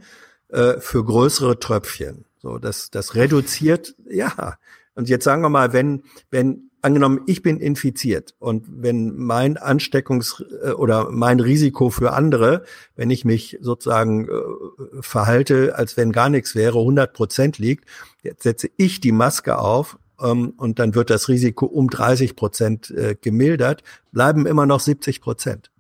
äh, 0.56 0.80
für 0.80 1.03
größere 1.03 1.60
Tröpfchen. 1.60 2.26
So, 2.38 2.57
das, 2.57 2.90
das 2.90 3.15
reduziert, 3.15 3.95
ja. 4.10 4.57
Und 4.95 5.10
jetzt 5.10 5.26
sagen 5.26 5.41
wir 5.41 5.49
mal, 5.49 5.73
wenn, 5.73 6.03
wenn, 6.32 6.69
angenommen, 6.82 7.22
ich 7.26 7.41
bin 7.41 7.60
infiziert 7.60 8.36
und 8.40 8.65
wenn 8.69 9.18
mein 9.18 9.57
Ansteckungs- 9.57 10.44
äh, 10.64 10.72
oder 10.72 11.10
mein 11.11 11.40
Risiko 11.40 11.90
für 11.90 12.14
andere, 12.14 12.64
wenn 12.95 13.10
ich 13.10 13.26
mich 13.26 13.57
sozusagen 13.60 14.30
äh, 14.30 15.02
verhalte, 15.02 15.76
als 15.76 15.98
wenn 15.98 16.11
gar 16.11 16.30
nichts 16.30 16.56
wäre, 16.56 16.80
100 16.80 17.11
Prozent 17.11 17.57
liegt, 17.57 17.90
jetzt 18.22 18.44
setze 18.44 18.69
ich 18.77 19.02
die 19.02 19.11
Maske 19.11 19.57
auf 19.57 19.98
ähm, 20.22 20.53
und 20.57 20.80
dann 20.80 20.95
wird 20.95 21.10
das 21.10 21.27
Risiko 21.27 21.65
um 21.65 21.90
30 21.90 22.36
Prozent 22.36 22.91
äh, 22.91 23.15
gemildert, 23.19 23.84
bleiben 24.11 24.45
immer 24.45 24.65
noch 24.65 24.80
70 24.80 25.19
Prozent. 25.22 25.72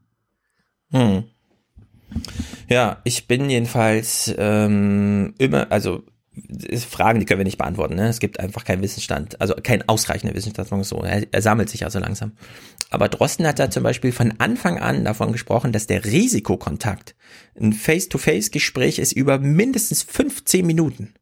Hm. 0.91 1.25
Ja, 2.67 3.01
ich 3.03 3.27
bin 3.27 3.49
jedenfalls 3.49 4.33
ähm, 4.37 5.33
immer, 5.37 5.71
also 5.71 6.03
Fragen, 6.89 7.19
die 7.19 7.25
können 7.25 7.39
wir 7.39 7.45
nicht 7.45 7.57
beantworten. 7.57 7.95
Ne? 7.95 8.09
Es 8.09 8.19
gibt 8.19 8.39
einfach 8.39 8.65
keinen 8.65 8.81
Wissensstand, 8.81 9.39
also 9.39 9.55
kein 9.55 9.87
ausreichender 9.87 10.35
Wissensstand, 10.35 10.85
so. 10.85 11.03
Er, 11.03 11.25
er 11.31 11.41
sammelt 11.41 11.69
sich 11.69 11.85
also 11.85 11.99
langsam. 11.99 12.33
Aber 12.89 13.09
Drosten 13.09 13.47
hat 13.47 13.59
da 13.59 13.69
zum 13.69 13.83
Beispiel 13.83 14.11
von 14.11 14.33
Anfang 14.39 14.79
an 14.79 15.05
davon 15.05 15.31
gesprochen, 15.31 15.71
dass 15.71 15.87
der 15.87 16.05
Risikokontakt 16.05 17.15
ein 17.59 17.73
Face-to-Face-Gespräch 17.73 18.99
ist 18.99 19.13
über 19.13 19.39
mindestens 19.39 20.03
15 20.03 20.65
Minuten. 20.65 21.13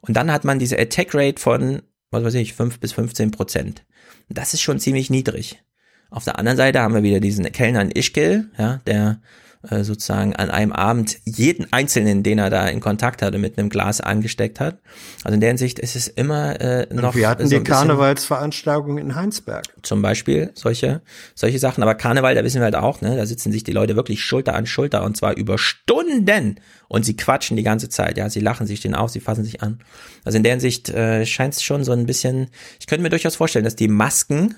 Und 0.00 0.16
dann 0.16 0.32
hat 0.32 0.44
man 0.44 0.58
diese 0.58 0.78
Attack-Rate 0.78 1.40
von, 1.40 1.82
was 2.10 2.24
weiß 2.24 2.34
ich, 2.34 2.54
5 2.54 2.80
bis 2.80 2.92
15 2.92 3.32
Prozent. 3.32 3.84
Das 4.28 4.54
ist 4.54 4.62
schon 4.62 4.78
ziemlich 4.78 5.10
niedrig. 5.10 5.62
Auf 6.10 6.24
der 6.24 6.38
anderen 6.38 6.56
Seite 6.56 6.80
haben 6.80 6.94
wir 6.94 7.02
wieder 7.02 7.20
diesen 7.20 7.44
Kellner 7.52 7.82
in 7.82 7.90
Ischgl, 7.90 8.50
ja, 8.56 8.80
der 8.86 9.20
äh, 9.68 9.84
sozusagen 9.84 10.34
an 10.34 10.50
einem 10.50 10.72
Abend 10.72 11.18
jeden 11.24 11.70
Einzelnen, 11.70 12.22
den 12.22 12.38
er 12.38 12.48
da 12.48 12.66
in 12.68 12.80
Kontakt 12.80 13.20
hatte, 13.20 13.36
mit 13.36 13.58
einem 13.58 13.68
Glas 13.68 14.00
angesteckt 14.00 14.58
hat. 14.58 14.78
Also 15.22 15.34
in 15.34 15.40
der 15.40 15.50
Hinsicht 15.50 15.78
ist 15.78 15.96
es 15.96 16.08
immer 16.08 16.58
äh, 16.60 16.86
noch 16.94 17.10
Und 17.10 17.16
wir 17.16 17.28
hatten 17.28 17.46
so 17.46 17.58
die 17.58 17.62
Karnevalsveranstaltung 17.62 18.96
in 18.96 19.14
Heinsberg. 19.14 19.64
zum 19.82 20.00
Beispiel 20.00 20.50
solche, 20.54 21.02
solche 21.34 21.58
Sachen. 21.58 21.82
Aber 21.82 21.94
Karneval, 21.94 22.34
da 22.34 22.42
wissen 22.42 22.60
wir 22.60 22.64
halt 22.64 22.76
auch, 22.76 23.02
ne, 23.02 23.16
da 23.16 23.26
sitzen 23.26 23.52
sich 23.52 23.62
die 23.62 23.72
Leute 23.72 23.96
wirklich 23.96 24.24
Schulter 24.24 24.54
an 24.54 24.64
Schulter 24.64 25.04
und 25.04 25.16
zwar 25.16 25.36
über 25.36 25.58
Stunden 25.58 26.56
und 26.88 27.04
sie 27.04 27.16
quatschen 27.16 27.56
die 27.56 27.62
ganze 27.62 27.88
Zeit, 27.88 28.16
ja, 28.16 28.30
sie 28.30 28.40
lachen 28.40 28.66
sich 28.66 28.80
den 28.80 28.94
auf, 28.94 29.10
sie 29.10 29.20
fassen 29.20 29.44
sich 29.44 29.62
an. 29.62 29.80
Also 30.24 30.36
in 30.38 30.42
der 30.42 30.52
Hinsicht 30.52 30.88
äh, 30.88 31.26
scheint 31.26 31.54
es 31.54 31.62
schon 31.62 31.84
so 31.84 31.92
ein 31.92 32.06
bisschen, 32.06 32.48
ich 32.78 32.86
könnte 32.86 33.02
mir 33.02 33.10
durchaus 33.10 33.36
vorstellen, 33.36 33.64
dass 33.64 33.76
die 33.76 33.88
Masken 33.88 34.54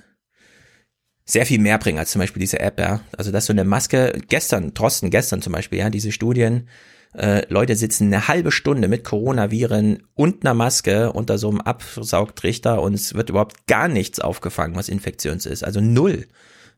sehr 1.24 1.46
viel 1.46 1.60
mehr 1.60 1.78
bringen 1.78 1.98
als 1.98 2.10
zum 2.10 2.20
Beispiel 2.20 2.40
diese 2.40 2.60
App, 2.60 2.78
ja. 2.78 3.00
Also 3.16 3.30
dass 3.30 3.46
so 3.46 3.52
eine 3.52 3.64
Maske, 3.64 4.20
gestern, 4.28 4.74
Drosten, 4.74 5.10
gestern 5.10 5.42
zum 5.42 5.52
Beispiel, 5.52 5.78
ja, 5.78 5.90
diese 5.90 6.12
Studien, 6.12 6.68
äh, 7.14 7.42
Leute 7.48 7.76
sitzen 7.76 8.06
eine 8.06 8.28
halbe 8.28 8.50
Stunde 8.50 8.88
mit 8.88 9.04
Coronaviren 9.04 10.02
und 10.14 10.44
einer 10.44 10.54
Maske 10.54 11.12
unter 11.12 11.38
so 11.38 11.50
einem 11.50 11.60
Absaugtrichter 11.60 12.80
und 12.80 12.94
es 12.94 13.14
wird 13.14 13.30
überhaupt 13.30 13.66
gar 13.66 13.88
nichts 13.88 14.20
aufgefangen, 14.20 14.76
was 14.76 14.88
infektions 14.88 15.46
ist. 15.46 15.62
Also 15.62 15.80
null. 15.80 16.26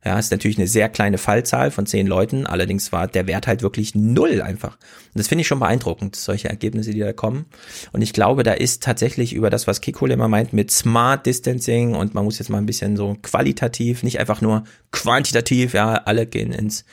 Ja, 0.05 0.19
ist 0.19 0.31
natürlich 0.31 0.59
eine 0.59 0.67
sehr 0.67 0.91
kleine 0.91 1.17
Fallzahl 1.17 1.71
von 1.71 1.87
zehn 1.87 2.07
Leuten, 2.07 2.47
allerdings 2.47 2.93
war 2.93 3.09
der 3.09 3.27
Wert 3.27 3.47
halt 3.47 3.63
wirklich 3.63 3.95
null 3.95 4.43
einfach. 4.43 4.75
Und 4.75 5.19
das 5.19 5.29
finde 5.29 5.43
ich 5.43 5.49
schon 5.49 5.61
beeindruckend, 5.61 6.15
solche 6.15 6.51
Ergebnisse, 6.51 6.91
die 6.91 6.99
da 6.99 7.15
kommen. 7.15 7.47
Und 7.93 8.03
ich 8.03 8.13
glaube, 8.13 8.43
da 8.43 8.53
ist 8.53 8.83
tatsächlich 8.83 9.33
über 9.33 9.49
das, 9.49 9.67
was 9.67 9.81
Kikole 9.81 10.13
immer 10.13 10.29
meint, 10.29 10.53
mit 10.53 10.71
Smart 10.71 11.25
Distancing 11.25 11.95
und 11.95 12.13
man 12.13 12.25
muss 12.25 12.39
jetzt 12.39 12.51
mal 12.51 12.59
ein 12.59 12.67
bisschen 12.67 12.99
so 12.99 13.17
qualitativ, 13.23 14.03
nicht 14.03 14.21
einfach 14.21 14.43
nur 14.43 14.65
quantitativ, 14.93 15.73
ja, 15.73 15.95
alle 15.95 16.27
gehen 16.27 16.53
ins, 16.53 16.85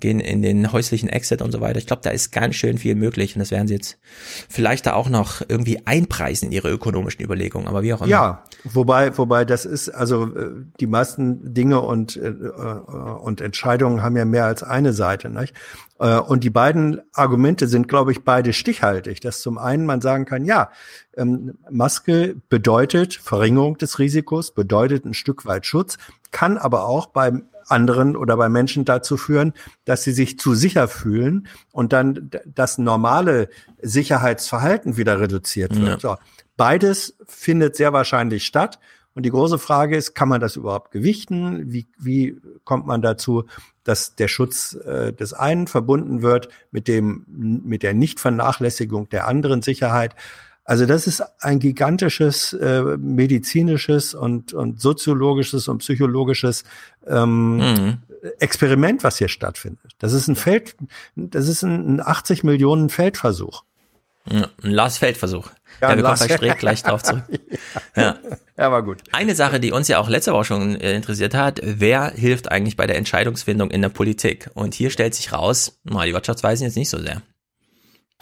gehen 0.00 0.20
in 0.20 0.42
den 0.42 0.72
häuslichen 0.72 1.08
Exit 1.08 1.40
und 1.40 1.52
so 1.52 1.60
weiter. 1.60 1.78
Ich 1.78 1.86
glaube, 1.86 2.02
da 2.02 2.10
ist 2.10 2.32
ganz 2.32 2.56
schön 2.56 2.78
viel 2.78 2.94
möglich 2.94 3.34
und 3.34 3.40
das 3.40 3.50
werden 3.50 3.68
sie 3.68 3.74
jetzt 3.74 3.98
vielleicht 4.48 4.86
da 4.86 4.94
auch 4.94 5.08
noch 5.08 5.40
irgendwie 5.48 5.86
einpreisen 5.86 6.48
in 6.48 6.52
ihre 6.52 6.70
ökonomischen 6.70 7.24
Überlegungen, 7.24 7.68
aber 7.68 7.82
wie 7.82 7.94
auch 7.94 8.00
immer. 8.00 8.10
Ja, 8.10 8.44
wobei, 8.64 9.16
wobei 9.16 9.44
das 9.44 9.64
ist, 9.64 9.88
also 9.88 10.34
äh, 10.34 10.50
die 10.80 10.86
meisten 10.86 11.54
Dinge 11.54 11.80
und, 11.80 12.16
äh, 12.16 12.28
äh, 12.28 12.80
und 13.22 13.40
Entscheidungen 13.40 14.02
haben 14.02 14.16
ja 14.16 14.24
mehr 14.24 14.46
als 14.46 14.62
eine 14.62 14.92
Seite. 14.92 15.30
Nicht? 15.30 15.54
Äh, 15.98 16.18
Und 16.18 16.44
die 16.44 16.50
beiden 16.50 17.00
Argumente 17.12 17.68
sind, 17.68 17.88
glaube 17.88 18.12
ich, 18.12 18.24
beide 18.24 18.52
stichhaltig. 18.52 19.20
Dass 19.20 19.40
zum 19.40 19.58
einen 19.58 19.86
man 19.86 20.00
sagen 20.00 20.24
kann, 20.24 20.44
ja, 20.44 20.70
ähm, 21.16 21.58
Maske 21.70 22.36
bedeutet 22.48 23.14
Verringerung 23.14 23.78
des 23.78 23.98
Risikos, 23.98 24.52
bedeutet 24.52 25.04
ein 25.04 25.14
Stück 25.14 25.46
weit 25.46 25.66
Schutz, 25.66 25.98
kann 26.30 26.58
aber 26.58 26.86
auch 26.86 27.06
beim 27.06 27.44
anderen 27.68 28.16
oder 28.16 28.36
bei 28.36 28.48
Menschen 28.48 28.84
dazu 28.84 29.16
führen, 29.16 29.52
dass 29.84 30.02
sie 30.02 30.12
sich 30.12 30.38
zu 30.38 30.54
sicher 30.54 30.88
fühlen 30.88 31.48
und 31.72 31.92
dann 31.92 32.30
das 32.46 32.78
normale 32.78 33.48
Sicherheitsverhalten 33.82 34.96
wieder 34.96 35.20
reduziert 35.20 35.80
wird. 35.80 36.00
So. 36.00 36.16
Beides 36.56 37.16
findet 37.26 37.76
sehr 37.76 37.92
wahrscheinlich 37.92 38.44
statt. 38.44 38.78
Und 39.14 39.24
die 39.24 39.30
große 39.30 39.58
Frage 39.58 39.96
ist, 39.96 40.14
kann 40.14 40.28
man 40.28 40.40
das 40.40 40.56
überhaupt 40.56 40.90
gewichten? 40.90 41.72
Wie, 41.72 41.86
wie 41.98 42.40
kommt 42.64 42.86
man 42.86 43.00
dazu, 43.00 43.44
dass 43.84 44.16
der 44.16 44.26
Schutz 44.26 44.74
äh, 44.74 45.12
des 45.12 45.32
einen 45.32 45.68
verbunden 45.68 46.22
wird 46.22 46.48
mit 46.72 46.88
dem, 46.88 47.24
mit 47.28 47.84
der 47.84 47.94
Nichtvernachlässigung 47.94 49.08
der 49.08 49.28
anderen 49.28 49.62
Sicherheit? 49.62 50.16
Also 50.64 50.86
das 50.86 51.06
ist 51.06 51.22
ein 51.40 51.58
gigantisches 51.58 52.54
äh, 52.54 52.82
medizinisches 52.98 54.14
und, 54.14 54.54
und 54.54 54.80
soziologisches 54.80 55.68
und 55.68 55.78
psychologisches 55.78 56.64
ähm, 57.06 57.56
Mhm. 57.58 57.98
Experiment, 58.40 59.04
was 59.04 59.18
hier 59.18 59.28
stattfindet. 59.28 59.92
Das 59.98 60.14
ist 60.14 60.28
ein 60.28 60.36
Feld, 60.36 60.76
das 61.14 61.46
ist 61.46 61.62
ein, 61.62 61.96
ein 61.96 62.00
80 62.00 62.42
Millionen 62.42 62.88
Feldversuch. 62.88 63.64
Ja, 64.30 64.48
ein 64.62 64.70
Lars 64.70 64.96
Feldversuch. 64.98 65.50
Ja, 65.82 65.90
Ja, 65.90 65.96
wir 65.96 66.02
kommen 66.02 66.18
bei 66.18 66.28
Streeck 66.34 66.58
gleich 66.58 66.82
drauf 66.82 67.02
zurück. 67.02 67.24
Ja. 67.96 68.16
Ja, 68.56 68.72
war 68.72 68.82
gut. 68.82 69.02
Eine 69.12 69.34
Sache, 69.34 69.60
die 69.60 69.70
uns 69.72 69.88
ja 69.88 69.98
auch 69.98 70.08
letzte 70.08 70.32
Woche 70.32 70.44
schon 70.44 70.76
äh, 70.80 70.94
interessiert 70.94 71.34
hat, 71.34 71.60
wer 71.62 72.10
hilft 72.10 72.50
eigentlich 72.50 72.76
bei 72.76 72.86
der 72.86 72.96
Entscheidungsfindung 72.96 73.70
in 73.70 73.82
der 73.82 73.88
Politik? 73.88 74.50
Und 74.54 74.74
hier 74.74 74.90
stellt 74.90 75.14
sich 75.14 75.32
raus, 75.32 75.78
na, 75.84 76.04
die 76.04 76.12
Wirtschaftsweisen 76.12 76.64
jetzt 76.64 76.76
nicht 76.76 76.88
so 76.90 76.98
sehr. 76.98 77.22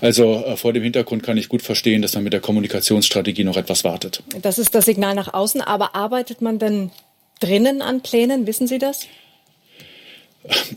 Also 0.00 0.44
äh, 0.44 0.56
vor 0.56 0.72
dem 0.72 0.82
Hintergrund 0.82 1.22
kann 1.22 1.36
ich 1.36 1.48
gut 1.48 1.62
verstehen, 1.62 2.02
dass 2.02 2.14
man 2.14 2.24
mit 2.24 2.32
der 2.32 2.40
Kommunikationsstrategie 2.40 3.44
noch 3.44 3.56
etwas 3.56 3.84
wartet. 3.84 4.22
Das 4.40 4.58
ist 4.58 4.74
das 4.74 4.84
Signal 4.84 5.14
nach 5.14 5.32
außen, 5.32 5.60
aber 5.60 5.94
arbeitet 5.94 6.40
man 6.40 6.58
denn 6.58 6.90
drinnen 7.40 7.82
an 7.82 8.00
Plänen? 8.02 8.46
Wissen 8.46 8.66
Sie 8.66 8.78
das? 8.78 9.06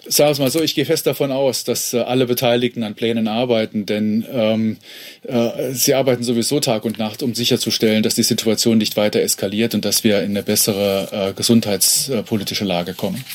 Sagen 0.07 0.27
wir 0.27 0.31
es 0.31 0.39
mal 0.39 0.51
so, 0.51 0.61
ich 0.61 0.75
gehe 0.75 0.85
fest 0.85 1.07
davon 1.07 1.31
aus, 1.31 1.63
dass 1.63 1.93
äh, 1.93 1.99
alle 1.99 2.27
Beteiligten 2.27 2.83
an 2.83 2.93
Plänen 2.93 3.27
arbeiten, 3.27 3.87
denn 3.87 4.23
ähm, 4.31 4.77
äh, 5.23 5.71
sie 5.71 5.95
arbeiten 5.95 6.21
sowieso 6.21 6.59
Tag 6.59 6.85
und 6.85 6.99
Nacht, 6.99 7.23
um 7.23 7.33
sicherzustellen, 7.33 8.03
dass 8.03 8.13
die 8.13 8.23
Situation 8.23 8.77
nicht 8.77 8.95
weiter 8.95 9.21
eskaliert 9.21 9.73
und 9.73 9.83
dass 9.83 10.03
wir 10.03 10.19
in 10.19 10.31
eine 10.31 10.43
bessere 10.43 11.29
äh, 11.29 11.33
gesundheitspolitische 11.33 12.63
Lage 12.63 12.93
kommen. 12.93 13.25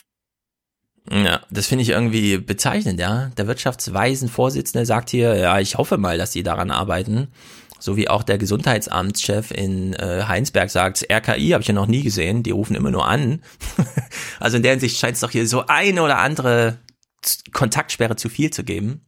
Ja, 1.13 1.41
das 1.51 1.67
finde 1.67 1.83
ich 1.83 1.91
irgendwie 1.91 2.39
bezeichnend, 2.39 3.01
ja. 3.01 3.31
Der 3.37 3.49
Wirtschaftsweisen-Vorsitzende 3.49 4.87
sagt 4.87 5.11
hier, 5.11 5.37
ja, 5.37 5.59
ich 5.59 5.77
hoffe 5.77 5.99
mal, 5.99 6.19
dass 6.19 6.31
die 6.31 6.45
daran 6.45 6.71
arbeiten. 6.71 7.29
So 7.81 7.97
wie 7.97 8.09
auch 8.09 8.23
der 8.23 8.39
Gesundheitsamtschef 8.39 9.51
in 9.51 9.95
äh, 9.95 10.25
Heinsberg 10.29 10.71
sagt, 10.71 11.07
RKI 11.11 11.51
habe 11.51 11.63
ich 11.63 11.69
ja 11.69 11.75
noch 11.75 11.87
nie 11.87 12.03
gesehen, 12.03 12.43
die 12.43 12.53
rufen 12.53 12.77
immer 12.77 12.91
nur 12.91 13.09
an. 13.09 13.43
also 14.41 14.59
in 14.59 14.63
der 14.63 14.73
Hinsicht 14.73 14.99
scheint 14.99 15.15
es 15.15 15.21
doch 15.21 15.31
hier 15.31 15.49
so 15.49 15.67
eine 15.67 16.03
oder 16.03 16.19
andere 16.19 16.79
Kontaktsperre 17.53 18.17
zu 18.17 18.29
viel 18.29 18.51
zu 18.51 18.63
geben. 18.63 19.01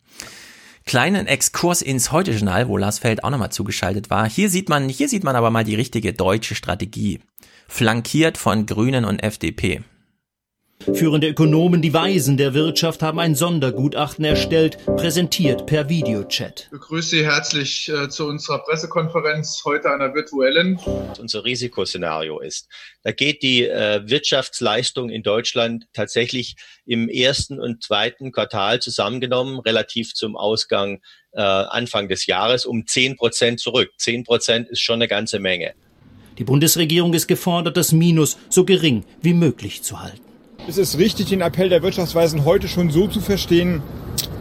Kleinen 0.86 1.28
Exkurs 1.28 1.82
ins 1.82 2.10
Heute-Journal, 2.10 2.66
wo 2.66 2.76
Lars 2.76 2.98
Feld 2.98 3.22
auch 3.22 3.30
nochmal 3.30 3.52
zugeschaltet 3.52 4.10
war. 4.10 4.28
Hier 4.28 4.50
sieht 4.50 4.68
man, 4.68 4.88
hier 4.88 5.08
sieht 5.08 5.22
man 5.22 5.36
aber 5.36 5.50
mal 5.50 5.64
die 5.64 5.76
richtige 5.76 6.12
deutsche 6.12 6.56
Strategie. 6.56 7.20
Flankiert 7.68 8.38
von 8.38 8.66
Grünen 8.66 9.04
und 9.04 9.22
FDP. 9.22 9.82
Führende 10.94 11.28
Ökonomen, 11.28 11.80
die 11.80 11.94
Weisen 11.94 12.36
der 12.36 12.54
Wirtschaft, 12.54 13.02
haben 13.02 13.20
ein 13.20 13.34
Sondergutachten 13.36 14.24
erstellt, 14.24 14.78
präsentiert 14.84 15.66
per 15.66 15.88
Videochat. 15.88 16.64
Ich 16.64 16.70
begrüße 16.70 17.10
Sie 17.10 17.24
herzlich 17.24 17.88
äh, 17.88 18.09
zu 18.09 18.26
unserer 18.26 18.59
Pressekonferenz, 18.59 19.62
heute 19.64 19.90
einer 19.90 20.12
virtuellen. 20.14 20.78
Unser 21.20 21.44
Risikoszenario 21.44 22.40
ist, 22.40 22.68
da 23.04 23.12
geht 23.12 23.42
die 23.42 23.64
äh, 23.64 24.02
Wirtschaftsleistung 24.04 25.09
in 25.10 25.22
Deutschland 25.22 25.86
tatsächlich 25.92 26.56
im 26.84 27.09
ersten 27.09 27.60
und 27.60 27.84
zweiten 27.84 28.32
Quartal 28.32 28.80
zusammengenommen, 28.80 29.60
relativ 29.60 30.14
zum 30.14 30.36
Ausgang 30.36 31.00
äh, 31.32 31.40
Anfang 31.40 32.09
des 32.09 32.26
Jahres, 32.26 32.66
um 32.66 32.86
zehn 32.86 33.16
Prozent 33.16 33.60
zurück. 33.60 33.92
Zehn 33.98 34.24
Prozent 34.24 34.68
ist 34.68 34.80
schon 34.80 34.96
eine 34.96 35.09
ganze 35.09 35.38
Menge. 35.38 35.74
Die 36.38 36.44
Bundesregierung 36.44 37.14
ist 37.14 37.28
gefordert, 37.28 37.76
das 37.76 37.92
Minus 37.92 38.36
so 38.48 38.64
gering 38.64 39.04
wie 39.20 39.34
möglich 39.34 39.82
zu 39.82 40.00
halten. 40.00 40.31
Es 40.68 40.78
ist 40.78 40.97
richtig, 40.97 41.28
den 41.28 41.40
Appell 41.40 41.68
der 41.68 41.82
Wirtschaftsweisen 41.82 42.44
heute 42.44 42.68
schon 42.68 42.90
so 42.90 43.09
zu 43.09 43.20
verstehen, 43.20 43.82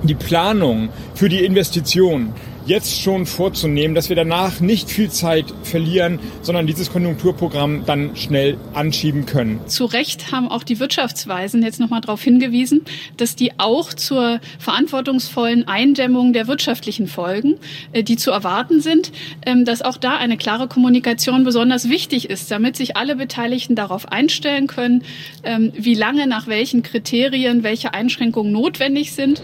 die 0.04 0.14
Planung 0.14 0.90
für 1.16 1.30
die 1.30 1.44
Investition 1.44 2.34
jetzt 2.66 3.02
schon 3.02 3.26
vorzunehmen, 3.26 3.96
dass 3.96 4.10
wir 4.10 4.16
danach 4.16 4.60
nicht 4.60 4.90
viel 4.90 5.10
Zeit 5.10 5.46
verlieren, 5.64 6.20
sondern 6.42 6.68
dieses 6.68 6.92
Konjunkturprogramm 6.92 7.86
dann 7.86 8.16
schnell 8.16 8.58
anschieben 8.74 9.26
können. 9.26 9.60
Zu 9.68 9.86
Recht 9.86 10.32
haben 10.32 10.48
auch 10.48 10.64
die 10.64 10.80
Wirtschaftsweisen 10.80 11.64
jetzt 11.64 11.80
nochmal 11.80 12.02
darauf 12.02 12.22
hingewiesen, 12.22 12.82
dass 13.18 13.36
die 13.36 13.60
auch 13.60 13.94
zur 13.94 14.40
verantwortungsvollen 14.60 15.68
Eindämmung 15.68 16.34
der 16.34 16.48
wirtschaftlichen 16.48 17.08
Folgen, 17.08 17.58
äh, 17.94 18.04
die 18.04 18.18
zu 18.18 18.32
erwarten 18.32 18.82
sind, 18.82 19.12
ähm, 19.46 19.66
dass 19.66 19.82
auch 19.82 19.98
da 19.98 20.18
eine 20.18 20.38
klare 20.38 20.68
Kommunikation 20.68 21.44
besonders 21.44 21.90
wichtig 21.90 22.30
ist, 22.30 22.52
damit 22.52 22.76
sich 22.76 22.96
alle 22.96 23.16
Beteiligten 23.16 23.76
darauf 23.76 24.12
einstellen 24.12 24.68
können, 24.68 25.04
ähm, 25.44 25.72
wie 25.76 25.96
lange 25.96 26.28
nach 26.28 26.48
welchen 26.48 26.84
Kriterien 26.84 27.64
welche 27.64 27.94
Einschränkungen 27.94 28.52
notwendig 28.52 29.14
sind. 29.14 29.42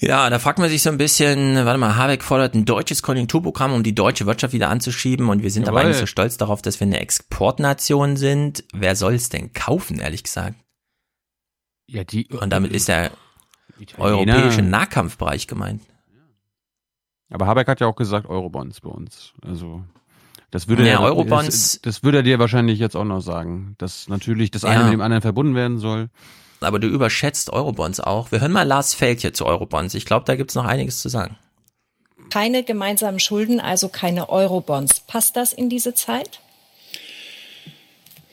Ja, 0.00 0.28
da 0.28 0.38
fragt 0.38 0.58
man 0.58 0.68
sich 0.68 0.82
so 0.82 0.90
ein 0.90 0.98
bisschen, 0.98 1.54
warte 1.64 1.78
mal, 1.78 1.96
Habeck 1.96 2.22
fordert 2.24 2.54
ein 2.54 2.64
deutsches 2.64 3.02
Konjunkturprogramm, 3.02 3.72
um 3.72 3.82
die 3.82 3.94
deutsche 3.94 4.26
Wirtschaft 4.26 4.52
wieder 4.52 4.68
anzuschieben 4.68 5.28
und 5.28 5.42
wir 5.42 5.50
sind 5.50 5.62
Jawohl. 5.66 5.78
aber 5.78 5.86
eigentlich 5.88 6.00
so 6.00 6.06
stolz 6.06 6.36
darauf, 6.36 6.62
dass 6.62 6.80
wir 6.80 6.86
eine 6.86 6.98
Exportnation 7.00 8.16
sind. 8.16 8.64
Wer 8.72 8.96
soll 8.96 9.14
es 9.14 9.28
denn 9.28 9.52
kaufen, 9.52 10.00
ehrlich 10.00 10.24
gesagt? 10.24 10.56
Ja, 11.86 12.02
die. 12.04 12.26
Und 12.28 12.50
damit 12.50 12.72
ist 12.72 12.88
der 12.88 13.12
Italiener. 13.78 14.04
europäische 14.34 14.62
Nahkampfbereich 14.62 15.46
gemeint. 15.46 15.82
Aber 17.30 17.46
Habeck 17.46 17.68
hat 17.68 17.80
ja 17.80 17.86
auch 17.86 17.96
gesagt 17.96 18.26
Eurobonds 18.28 18.80
bei 18.80 18.90
uns. 18.90 19.32
Also 19.42 19.84
das 20.50 20.68
würde 20.68 20.84
Ja, 20.86 20.92
er, 20.94 21.00
Eurobonds- 21.00 21.46
Das, 21.46 21.80
das 21.82 22.02
würde 22.02 22.18
er 22.18 22.22
dir 22.22 22.38
wahrscheinlich 22.38 22.78
jetzt 22.78 22.96
auch 22.96 23.04
noch 23.04 23.20
sagen, 23.20 23.74
dass 23.78 24.08
natürlich 24.08 24.50
das 24.50 24.64
eine 24.64 24.80
Ja. 24.80 24.84
mit 24.84 24.92
dem 24.92 25.00
anderen 25.00 25.22
verbunden 25.22 25.54
werden 25.54 25.78
soll. 25.78 26.10
Aber 26.64 26.78
du 26.78 26.88
überschätzt 26.88 27.50
Eurobonds 27.50 28.00
auch. 28.00 28.32
Wir 28.32 28.40
hören 28.40 28.52
mal 28.52 28.66
Lars 28.66 28.94
Feld 28.94 29.20
hier 29.20 29.34
zu 29.34 29.46
Eurobonds. 29.46 29.94
Ich 29.94 30.06
glaube, 30.06 30.24
da 30.26 30.36
gibt's 30.36 30.54
noch 30.54 30.64
einiges 30.64 31.00
zu 31.00 31.08
sagen. 31.08 31.36
Keine 32.30 32.64
gemeinsamen 32.64 33.20
Schulden, 33.20 33.60
also 33.60 33.88
keine 33.88 34.28
Eurobonds. 34.28 35.00
Passt 35.00 35.36
das 35.36 35.52
in 35.52 35.68
diese 35.68 35.94
Zeit? 35.94 36.40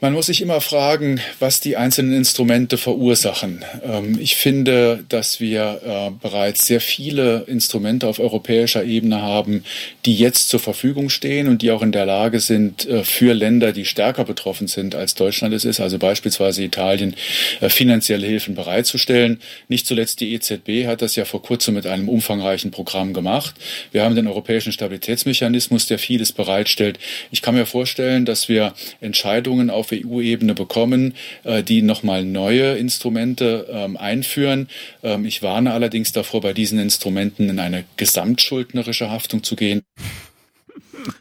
Man 0.03 0.13
muss 0.13 0.25
sich 0.25 0.41
immer 0.41 0.61
fragen, 0.61 1.21
was 1.37 1.59
die 1.59 1.77
einzelnen 1.77 2.13
Instrumente 2.13 2.79
verursachen. 2.79 3.63
Ähm, 3.85 4.17
ich 4.19 4.35
finde, 4.35 5.03
dass 5.09 5.39
wir 5.39 5.79
äh, 5.85 6.09
bereits 6.19 6.65
sehr 6.65 6.81
viele 6.81 7.43
Instrumente 7.45 8.07
auf 8.07 8.17
europäischer 8.17 8.83
Ebene 8.83 9.21
haben, 9.21 9.63
die 10.05 10.15
jetzt 10.15 10.49
zur 10.49 10.59
Verfügung 10.59 11.09
stehen 11.09 11.47
und 11.47 11.61
die 11.61 11.69
auch 11.69 11.83
in 11.83 11.91
der 11.91 12.07
Lage 12.07 12.39
sind, 12.39 12.87
äh, 12.87 13.03
für 13.03 13.35
Länder, 13.35 13.73
die 13.73 13.85
stärker 13.85 14.25
betroffen 14.25 14.65
sind 14.65 14.95
als 14.95 15.13
Deutschland 15.13 15.53
es 15.53 15.65
ist, 15.65 15.79
also 15.79 15.99
beispielsweise 15.99 16.63
Italien, 16.63 17.15
äh, 17.59 17.69
finanzielle 17.69 18.25
Hilfen 18.25 18.55
bereitzustellen. 18.55 19.39
Nicht 19.67 19.85
zuletzt 19.85 20.19
die 20.19 20.33
EZB 20.33 20.87
hat 20.87 21.03
das 21.03 21.15
ja 21.15 21.25
vor 21.25 21.43
kurzem 21.43 21.75
mit 21.75 21.85
einem 21.85 22.09
umfangreichen 22.09 22.71
Programm 22.71 23.13
gemacht. 23.13 23.53
Wir 23.91 24.03
haben 24.03 24.15
den 24.15 24.25
europäischen 24.25 24.71
Stabilitätsmechanismus, 24.71 25.85
der 25.85 25.99
vieles 25.99 26.31
bereitstellt. 26.31 26.97
Ich 27.29 27.43
kann 27.43 27.53
mir 27.53 27.67
vorstellen, 27.67 28.25
dass 28.25 28.49
wir 28.49 28.73
Entscheidungen 28.99 29.69
auf 29.69 29.90
EU-Ebene 29.91 30.53
bekommen, 30.53 31.13
äh, 31.43 31.63
die 31.63 31.81
nochmal 31.81 32.25
neue 32.25 32.77
Instrumente 32.77 33.67
ähm, 33.69 33.97
einführen. 33.97 34.67
Ähm, 35.03 35.25
ich 35.25 35.43
warne 35.43 35.73
allerdings 35.73 36.11
davor, 36.11 36.41
bei 36.41 36.53
diesen 36.53 36.79
Instrumenten 36.79 37.49
in 37.49 37.59
eine 37.59 37.85
gesamtschuldnerische 37.97 39.09
Haftung 39.09 39.43
zu 39.43 39.55
gehen. 39.55 39.81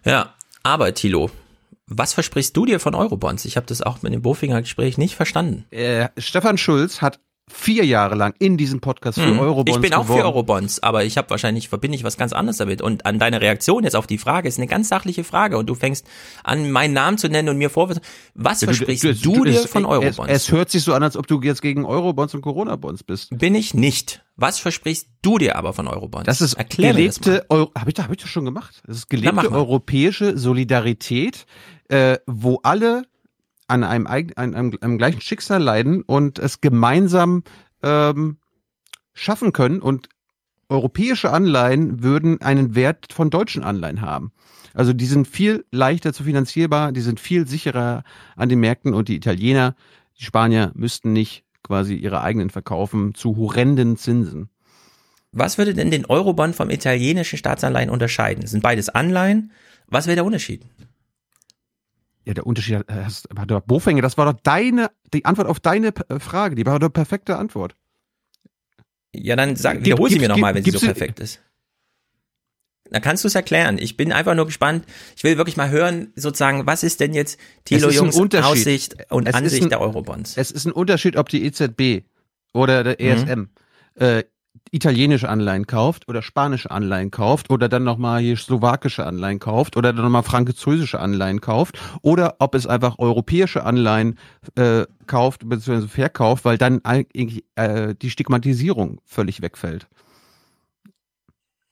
Ja, 0.04 0.34
aber 0.62 0.94
Thilo, 0.94 1.30
was 1.86 2.14
versprichst 2.14 2.56
du 2.56 2.66
dir 2.66 2.78
von 2.80 2.94
Eurobonds? 2.94 3.44
Ich 3.44 3.56
habe 3.56 3.66
das 3.66 3.82
auch 3.82 4.02
mit 4.02 4.12
dem 4.12 4.22
Bofinger 4.22 4.62
Gespräch 4.62 4.96
nicht 4.98 5.16
verstanden. 5.16 5.66
Äh, 5.70 6.08
Stefan 6.16 6.56
Schulz 6.56 7.02
hat 7.02 7.18
vier 7.52 7.84
Jahre 7.84 8.14
lang 8.14 8.34
in 8.38 8.56
diesem 8.56 8.80
Podcast 8.80 9.18
für 9.18 9.26
Hm, 9.26 9.38
Eurobonds 9.40 9.76
ich 9.76 9.82
bin 9.82 9.92
auch 9.94 10.02
geworben. 10.02 10.20
für 10.20 10.26
Eurobonds, 10.26 10.82
aber 10.82 11.04
ich 11.04 11.18
habe 11.18 11.28
wahrscheinlich 11.30 11.68
verbinde 11.68 11.96
ich 11.96 12.04
was 12.04 12.16
ganz 12.16 12.32
anderes 12.32 12.56
damit. 12.58 12.80
Und 12.80 13.04
an 13.06 13.18
deine 13.18 13.40
Reaktion 13.40 13.84
jetzt 13.84 13.96
auf 13.96 14.06
die 14.06 14.18
Frage 14.18 14.48
ist 14.48 14.58
eine 14.58 14.66
ganz 14.66 14.88
sachliche 14.88 15.24
Frage 15.24 15.58
und 15.58 15.66
du 15.66 15.74
fängst 15.74 16.06
an, 16.44 16.70
meinen 16.70 16.94
Namen 16.94 17.18
zu 17.18 17.28
nennen 17.28 17.48
und 17.48 17.58
mir 17.58 17.70
vorwürfen. 17.70 18.02
Was 18.34 18.60
Ja, 18.60 18.66
versprichst 18.68 19.04
du, 19.24 19.44
dir 19.44 19.60
es- 19.60 19.66
von 19.66 19.84
Eurobonds? 19.84 20.30
Es, 20.32 20.44
es 20.44 20.52
hört 20.52 20.70
sich 20.70 20.82
so 20.82 20.94
an, 20.94 21.02
als 21.02 21.16
ob 21.16 21.26
du 21.26 21.40
jetzt 21.42 21.60
gegen 21.62 21.84
Eurobonds 21.84 22.34
und 22.34 22.42
Corona-Bonds 22.42 23.02
bist. 23.02 23.36
Bin 23.36 23.54
ich 23.54 23.74
nicht. 23.74 24.22
Was 24.36 24.58
versprichst 24.58 25.08
du 25.20 25.36
dir 25.36 25.56
aber 25.56 25.72
von 25.74 25.86
Eurobonds? 25.86 26.24
Das 26.26 26.40
ist 26.40 26.54
Erklär 26.54 26.92
gelebte, 26.94 27.44
Euro, 27.50 27.70
habe 27.76 27.90
ich, 27.90 27.94
da- 27.94 28.04
hab 28.04 28.10
ich 28.10 28.16
das 28.18 28.30
schon 28.30 28.44
gemacht. 28.46 28.80
Das 28.86 28.96
ist 28.96 29.10
gelebte 29.10 29.52
europäische 29.52 30.38
Solidarität, 30.38 31.44
äh, 31.88 32.18
wo 32.26 32.60
alle 32.62 33.02
an 33.70 33.84
einem, 33.84 34.06
an 34.06 34.32
einem, 34.36 34.76
einem 34.80 34.98
gleichen 34.98 35.20
Schicksal 35.20 35.62
leiden 35.62 36.02
und 36.02 36.38
es 36.38 36.60
gemeinsam 36.60 37.44
ähm, 37.82 38.38
schaffen 39.14 39.52
können. 39.52 39.80
Und 39.80 40.08
europäische 40.68 41.30
Anleihen 41.30 42.02
würden 42.02 42.40
einen 42.42 42.74
Wert 42.74 43.12
von 43.12 43.30
deutschen 43.30 43.62
Anleihen 43.62 44.00
haben. 44.00 44.32
Also 44.74 44.92
die 44.92 45.06
sind 45.06 45.26
viel 45.26 45.64
leichter 45.70 46.12
zu 46.12 46.24
finanzierbar, 46.24 46.92
die 46.92 47.00
sind 47.00 47.20
viel 47.20 47.46
sicherer 47.46 48.04
an 48.36 48.48
den 48.48 48.60
Märkten 48.60 48.94
und 48.94 49.08
die 49.08 49.16
Italiener, 49.16 49.74
die 50.18 50.24
Spanier 50.24 50.72
müssten 50.74 51.12
nicht 51.12 51.44
quasi 51.62 51.94
ihre 51.94 52.22
eigenen 52.22 52.50
verkaufen 52.50 53.14
zu 53.14 53.36
horrenden 53.36 53.96
Zinsen. 53.96 54.48
Was 55.32 55.58
würde 55.58 55.74
denn 55.74 55.90
den 55.90 56.06
Eurobond 56.06 56.56
vom 56.56 56.70
italienischen 56.70 57.36
Staatsanleihen 57.38 57.90
unterscheiden? 57.90 58.46
Sind 58.46 58.62
beides 58.62 58.88
Anleihen? 58.88 59.52
Was 59.86 60.06
wäre 60.06 60.16
der 60.16 60.24
Unterschied? 60.24 60.64
Ja, 62.26 62.34
der 62.34 62.46
Unterschied 62.46 62.84
hast, 62.88 63.28
hat 63.36 63.50
der 63.50 63.60
Bofänger, 63.60 64.02
das 64.02 64.18
war 64.18 64.30
doch 64.32 64.38
deine, 64.42 64.90
die 65.14 65.24
Antwort 65.24 65.48
auf 65.48 65.58
deine 65.60 65.88
äh, 66.08 66.18
Frage, 66.20 66.54
die 66.54 66.66
war 66.66 66.78
doch 66.78 66.90
perfekte 66.90 67.36
Antwort. 67.36 67.74
Ja, 69.14 69.36
dann 69.36 69.56
sag, 69.56 69.78
Gib- 69.78 69.86
wiederhol 69.86 70.08
sie 70.08 70.14
gib's- 70.16 70.28
mir 70.28 70.34
nochmal, 70.34 70.54
wenn 70.54 70.62
sie 70.64 70.70
so 70.70 70.78
sie- 70.78 70.86
perfekt 70.86 71.18
ist. 71.20 71.40
Dann 72.90 73.02
kannst 73.02 73.22
du 73.22 73.28
es 73.28 73.36
erklären. 73.36 73.78
Ich 73.78 73.96
bin 73.96 74.12
einfach 74.12 74.34
nur 74.34 74.46
gespannt. 74.46 74.84
Ich 75.16 75.22
will 75.22 75.36
wirklich 75.36 75.56
mal 75.56 75.70
hören, 75.70 76.12
sozusagen, 76.16 76.66
was 76.66 76.82
ist 76.82 76.98
denn 76.98 77.14
jetzt 77.14 77.38
Thilo 77.64 77.88
Jungs. 77.88 78.16
Aussicht 78.18 78.96
und 79.12 79.28
Es 79.28 79.34
Ansicht 79.34 79.62
ein- 79.62 79.68
der 79.68 79.80
Eurobonds? 79.80 80.36
Es 80.36 80.50
ist 80.50 80.66
ein 80.66 80.72
Unterschied, 80.72 81.16
ob 81.16 81.28
die 81.28 81.44
EZB 81.44 82.02
oder 82.52 82.82
der 82.82 83.00
ESM 83.00 83.48
äh, 83.94 84.24
italienische 84.72 85.28
Anleihen 85.28 85.66
kauft 85.66 86.08
oder 86.08 86.22
spanische 86.22 86.70
Anleihen 86.70 87.10
kauft 87.10 87.50
oder 87.50 87.68
dann 87.68 87.84
nochmal 87.84 88.20
hier 88.20 88.36
slowakische 88.36 89.04
Anleihen 89.04 89.38
kauft 89.38 89.76
oder 89.76 89.92
dann 89.92 90.04
nochmal 90.04 90.22
französische 90.22 91.00
Anleihen 91.00 91.40
kauft 91.40 91.78
oder 92.02 92.36
ob 92.38 92.54
es 92.54 92.66
einfach 92.66 92.98
europäische 92.98 93.64
Anleihen 93.64 94.18
äh, 94.54 94.84
kauft 95.06 95.48
bzw. 95.48 95.88
verkauft, 95.88 96.44
weil 96.44 96.58
dann 96.58 96.84
eigentlich 96.84 97.44
äh, 97.56 97.94
die 98.00 98.10
Stigmatisierung 98.10 99.00
völlig 99.04 99.42
wegfällt. 99.42 99.88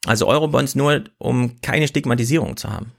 Also 0.05 0.27
Eurobonds 0.27 0.75
nur, 0.75 1.03
um 1.17 1.61
keine 1.61 1.87
Stigmatisierung 1.87 2.57
zu 2.57 2.69
haben. 2.69 2.91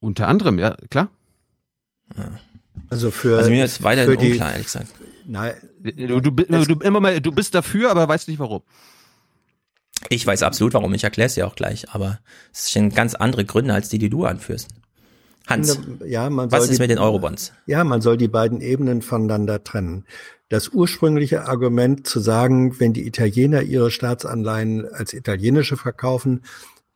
Unter 0.00 0.28
anderem, 0.28 0.58
ja, 0.58 0.76
klar. 0.90 1.08
Also 2.90 3.10
für, 3.10 3.38
Also 3.38 3.50
mir 3.50 3.64
ist 3.64 3.82
weiterhin 3.82 4.10
für 4.10 4.16
die, 4.16 4.32
unklar, 4.32 4.52
ehrlich 4.52 4.66
gesagt. 4.66 4.88
Nein, 5.26 5.54
Du, 5.82 6.20
du, 6.20 6.30
du, 6.30 6.74
immer 6.80 7.00
mal, 7.00 7.20
du 7.20 7.32
bist 7.32 7.54
dafür, 7.54 7.90
aber 7.90 8.08
weißt 8.08 8.28
nicht 8.28 8.38
warum. 8.38 8.62
Ich 10.10 10.26
weiß 10.26 10.42
absolut 10.42 10.74
warum, 10.74 10.92
ich 10.94 11.04
erkläre 11.04 11.26
es 11.28 11.34
dir 11.34 11.46
auch 11.46 11.54
gleich, 11.56 11.88
aber 11.90 12.20
es 12.52 12.66
sind 12.72 12.94
ganz 12.94 13.14
andere 13.14 13.44
Gründe 13.44 13.72
als 13.72 13.88
die, 13.88 13.98
die 13.98 14.10
du 14.10 14.24
anführst. 14.24 14.68
Hans, 15.46 15.78
ja, 16.06 16.28
man 16.30 16.50
was 16.50 16.64
soll 16.64 16.70
ist 16.70 16.78
die- 16.78 16.82
mit 16.82 16.90
den 16.90 16.98
Eurobonds? 16.98 17.52
Ja, 17.66 17.84
man 17.84 18.00
soll 18.00 18.16
die 18.16 18.28
beiden 18.28 18.60
Ebenen 18.60 19.02
voneinander 19.02 19.62
trennen. 19.62 20.04
Das 20.48 20.68
ursprüngliche 20.68 21.44
Argument 21.46 22.06
zu 22.06 22.20
sagen, 22.20 22.78
wenn 22.80 22.92
die 22.92 23.06
Italiener 23.06 23.62
ihre 23.62 23.90
Staatsanleihen 23.90 24.86
als 24.92 25.12
italienische 25.12 25.76
verkaufen, 25.76 26.42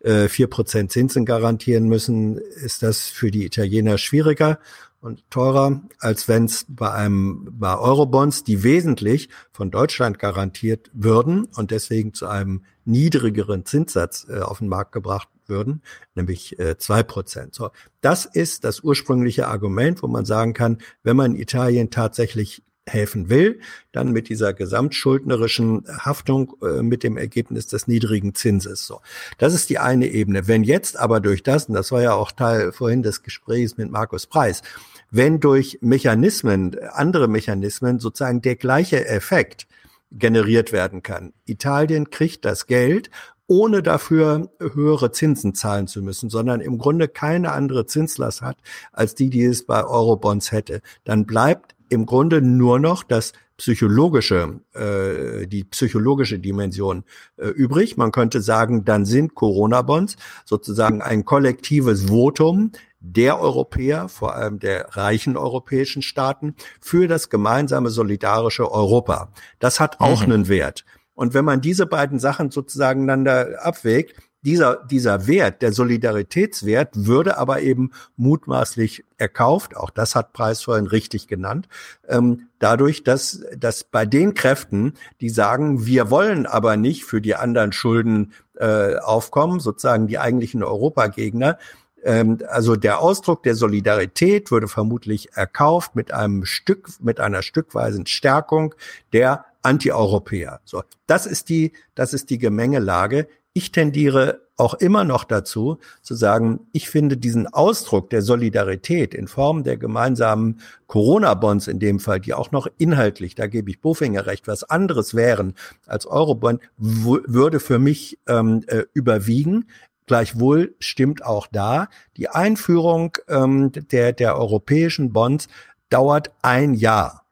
äh, 0.01 0.29
vier 0.29 0.47
Prozent 0.47 0.93
Zinsen 0.93 1.25
garantieren 1.25 1.89
müssen, 1.89 2.39
ist 2.39 2.83
das 2.83 3.07
für 3.09 3.31
die 3.31 3.45
Italiener 3.45 3.99
schwieriger 3.99 4.59
und 5.01 5.31
teurer, 5.31 5.83
als 5.99 6.29
wenn 6.29 6.47
es 6.47 6.67
bei 6.69 6.91
einem 6.91 7.49
bei 7.53 7.77
Eurobonds, 7.77 8.45
die 8.45 8.63
wesentlich 8.63 9.29
von 9.53 9.71
Deutschland 9.71 10.19
garantiert 10.19 10.91
würden 10.93 11.45
und 11.57 11.71
deswegen 11.71 12.15
zu 12.15 12.27
einem 12.27 12.65
niedrigeren 12.85 13.65
Zinssatz 13.65 14.27
äh, 14.29 14.41
auf 14.41 14.59
den 14.59 14.69
Markt 14.69 14.93
gebracht 14.93 15.29
würden, 15.47 15.83
nämlich 16.15 16.59
äh, 16.59 16.79
zwei 16.79 17.01
äh, 17.01 17.05
Prozent. 17.05 17.55
So, 17.55 17.71
das 18.01 18.25
ist 18.25 18.65
das 18.65 18.81
ursprüngliche 18.81 19.49
Argument, 19.49 20.03
wo 20.03 20.09
man 20.09 20.25
sagen 20.25 20.53
kann, 20.53 20.79
wenn 21.03 21.17
man 21.17 21.37
Italien 21.37 21.91
tatsächlich 21.91 22.63
helfen 22.89 23.29
will, 23.29 23.61
dann 23.93 24.13
mit 24.13 24.29
dieser 24.29 24.53
gesamtschuldnerischen 24.53 25.85
Haftung 25.99 26.55
äh, 26.63 26.83
mit 26.83 27.03
dem 27.03 27.17
Ergebnis 27.17 27.67
des 27.67 27.87
niedrigen 27.87 28.35
Zinses. 28.35 28.87
So, 28.87 29.01
das 29.39 29.55
ist 29.55 29.71
die 29.71 29.79
eine 29.79 30.09
Ebene. 30.09 30.49
Wenn 30.49 30.65
jetzt 30.65 30.99
aber 30.99 31.21
durch 31.21 31.43
das, 31.43 31.67
und 31.67 31.75
das 31.75 31.93
war 31.93 32.03
ja 32.03 32.15
auch 32.15 32.33
Teil 32.33 32.73
vorhin 32.73 33.03
des 33.03 33.23
Gesprächs 33.23 33.77
mit 33.77 33.91
Markus 33.91 34.27
Preis, 34.27 34.63
wenn 35.11 35.41
durch 35.41 35.79
Mechanismen, 35.81 36.77
andere 36.93 37.29
Mechanismen 37.29 37.99
sozusagen 37.99 38.43
der 38.43 38.57
gleiche 38.57 39.07
Effekt 39.07 39.67
generiert 40.11 40.73
werden 40.73 41.03
kann. 41.03 41.33
Italien 41.45 42.11
kriegt 42.11 42.45
das 42.45 42.67
Geld 42.67 43.11
ohne 43.49 43.83
dafür 43.83 44.51
höhere 44.61 45.11
Zinsen 45.11 45.55
zahlen 45.55 45.89
zu 45.89 46.03
müssen, 46.03 46.29
sondern 46.29 46.61
im 46.61 46.79
Grunde 46.79 47.09
keine 47.09 47.53
andere 47.53 47.87
Zinslast 47.87 48.43
hat 48.43 48.59
als 48.93 49.15
die, 49.15 49.31
die 49.31 49.45
es 49.45 49.65
bei 49.65 49.83
Eurobonds 49.85 50.53
hätte, 50.53 50.83
dann 51.05 51.25
bleibt 51.25 51.75
im 51.89 52.07
Grunde 52.07 52.43
nur 52.43 52.79
noch 52.79 53.03
das 53.03 53.33
psychologische, 53.57 54.61
äh, 54.75 55.47
die 55.47 55.65
psychologische 55.65 56.39
Dimension 56.39 57.05
äh, 57.37 57.49
übrig. 57.49 57.97
Man 57.97 58.13
könnte 58.13 58.41
sagen, 58.41 58.85
dann 58.85 59.05
sind 59.05 59.35
Corona-Bonds 59.35 60.17
sozusagen 60.45 61.03
ein 61.03 61.25
kollektives 61.25 62.09
Votum 62.09 62.71
der 63.01 63.41
Europäer, 63.41 64.09
vor 64.09 64.35
allem 64.35 64.59
der 64.59 64.97
reichen 64.97 65.37
europäischen 65.37 66.03
Staaten, 66.03 66.55
für 66.81 67.09
das 67.09 67.31
gemeinsame 67.31 67.91
solidarische 67.91 68.71
Europa. 68.71 69.33
Das 69.59 69.81
hat 69.81 70.01
auch 70.01 70.25
mhm. 70.27 70.33
einen 70.33 70.49
Wert. 70.49 70.85
Und 71.15 71.35
wenn 71.35 71.45
man 71.45 71.61
diese 71.61 71.87
beiden 71.87 72.21
Sachen 72.21 72.53
sozusagen 72.53 73.25
da 73.25 73.43
abwägt, 73.59 74.15
dieser, 74.43 74.85
dieser 74.91 75.27
Wert, 75.27 75.63
der 75.63 75.73
Solidaritätswert, 75.73 76.91
würde 76.95 77.39
aber 77.39 77.61
eben 77.61 77.91
mutmaßlich 78.17 79.05
erkauft, 79.17 79.77
auch 79.77 79.91
das 79.91 80.15
hat 80.15 80.33
Preis 80.33 80.63
vorhin 80.63 80.87
richtig 80.87 81.27
genannt, 81.27 81.69
ähm, 82.09 82.49
dadurch, 82.59 83.03
dass, 83.03 83.45
dass 83.57 83.85
bei 83.85 84.07
den 84.07 84.35
Kräften, 84.35 84.95
die 85.21 85.31
sagen, 85.31 85.87
wir 85.87 86.11
wollen 86.11 86.47
aber 86.47 86.77
nicht 86.77 87.05
für 87.05 87.21
die 87.21 87.35
anderen 87.35 87.73
Schulden 87.73 88.33
äh, 88.57 88.97
aufkommen, 88.97 89.61
sozusagen 89.61 90.07
die 90.07 90.19
eigentlichen 90.19 90.63
Europagegner, 90.63 91.59
ähm, 92.05 92.39
also 92.49 92.77
der 92.77 93.01
Ausdruck 93.01 93.43
der 93.43 93.55
Solidarität 93.55 94.51
würde 94.51 94.69
vermutlich 94.69 95.33
erkauft 95.35 95.97
mit 95.97 96.13
einem 96.13 96.45
Stück, 96.45 96.89
mit 97.01 97.21
einer 97.21 97.43
stückweisen 97.43 98.07
Stärkung 98.07 98.75
der 99.13 99.45
Anti-Europäer. 99.63 100.61
So, 100.65 100.83
das 101.07 101.27
ist 101.27 101.49
die, 101.49 101.73
das 101.95 102.15
ist 102.15 102.31
die 102.31 102.39
Gemengelage. 102.39 103.29
Ich 103.59 103.73
tendiere 103.73 104.43
auch 104.57 104.75
immer 104.75 105.03
noch 105.03 105.25
dazu, 105.25 105.79
zu 106.01 106.15
sagen, 106.15 106.61
ich 106.71 106.89
finde 106.89 107.17
diesen 107.17 107.49
Ausdruck 107.49 108.09
der 108.09 108.23
Solidarität 108.23 109.15
in 109.15 109.27
Form 109.27 109.65
der 109.65 109.77
gemeinsamen 109.77 110.61
Corona-Bonds 110.87 111.67
in 111.67 111.81
dem 111.81 111.99
Fall, 111.99 112.21
die 112.21 112.35
auch 112.35 112.53
noch 112.53 112.69
inhaltlich, 112.79 113.35
da 113.35 113.49
gebe 113.49 113.69
ich 113.69 113.81
Bofinger 113.81 114.27
recht, 114.27 114.47
was 114.47 114.63
anderes 114.63 115.17
wären 115.17 115.55
als 115.89 116.07
Eurobond, 116.07 116.61
würde 116.77 117.59
für 117.59 117.81
mich 117.81 118.21
ähm, 118.29 118.63
äh, 118.69 118.85
überwiegen. 118.95 119.67
Gleichwohl 120.07 120.77
stimmt 120.79 121.25
auch 121.25 121.49
da, 121.51 121.89
die 122.17 122.29
Einführung 122.29 123.19
ähm, 123.27 123.73
der, 123.73 124.13
der 124.13 124.37
europäischen 124.37 125.13
Bonds 125.13 125.49
dauert 125.91 126.31
ein 126.43 126.75
Jahr. 126.75 127.25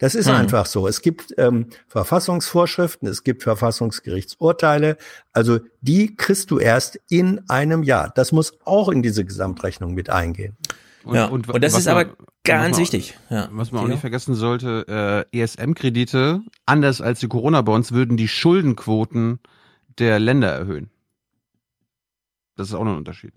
Das 0.00 0.14
ist 0.14 0.26
mhm. 0.28 0.34
einfach 0.34 0.64
so. 0.64 0.88
Es 0.88 1.02
gibt 1.02 1.34
ähm, 1.36 1.66
Verfassungsvorschriften, 1.86 3.06
es 3.06 3.22
gibt 3.22 3.42
Verfassungsgerichtsurteile. 3.42 4.96
Also 5.34 5.60
die 5.82 6.16
kriegst 6.16 6.50
du 6.50 6.58
erst 6.58 6.98
in 7.10 7.42
einem 7.50 7.82
Jahr. 7.82 8.10
Das 8.14 8.32
muss 8.32 8.54
auch 8.64 8.88
in 8.88 9.02
diese 9.02 9.26
Gesamtrechnung 9.26 9.92
mit 9.92 10.08
eingehen. 10.08 10.56
Und, 11.04 11.16
ja, 11.16 11.26
und, 11.26 11.50
und 11.50 11.62
das 11.62 11.76
ist 11.76 11.84
man, 11.84 11.96
aber 11.96 12.16
ganz 12.44 12.76
man, 12.76 12.80
wichtig. 12.80 13.18
Ja. 13.28 13.50
Was 13.52 13.72
man 13.72 13.84
auch 13.84 13.88
nicht 13.88 14.00
vergessen 14.00 14.34
sollte, 14.34 15.26
äh, 15.32 15.38
ESM-Kredite, 15.38 16.40
anders 16.64 17.02
als 17.02 17.20
die 17.20 17.28
Corona-Bonds, 17.28 17.92
würden 17.92 18.16
die 18.16 18.28
Schuldenquoten 18.28 19.38
der 19.98 20.18
Länder 20.18 20.48
erhöhen. 20.48 20.88
Das 22.56 22.68
ist 22.68 22.74
auch 22.74 22.84
noch 22.84 22.92
ein 22.92 22.98
Unterschied. 22.98 23.34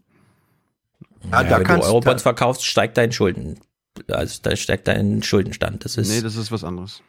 Ja, 1.30 1.42
ja, 1.42 1.50
da 1.50 1.58
wenn 1.58 1.66
kannst, 1.66 1.84
du 1.84 1.92
Eurobonds 1.92 2.24
verkaufst, 2.24 2.66
steigt 2.66 2.98
dein 2.98 3.12
Schulden 3.12 3.60
also 4.08 4.40
da 4.42 4.56
steckt 4.56 4.90
ein 4.90 5.24
Schuldenstand. 5.24 5.86
Das 5.86 5.98
ist 5.98 6.10
nee, 6.10 6.22
das 6.22 6.36
ist 6.36 6.52
was 6.52 6.64
anderes. 6.64 7.02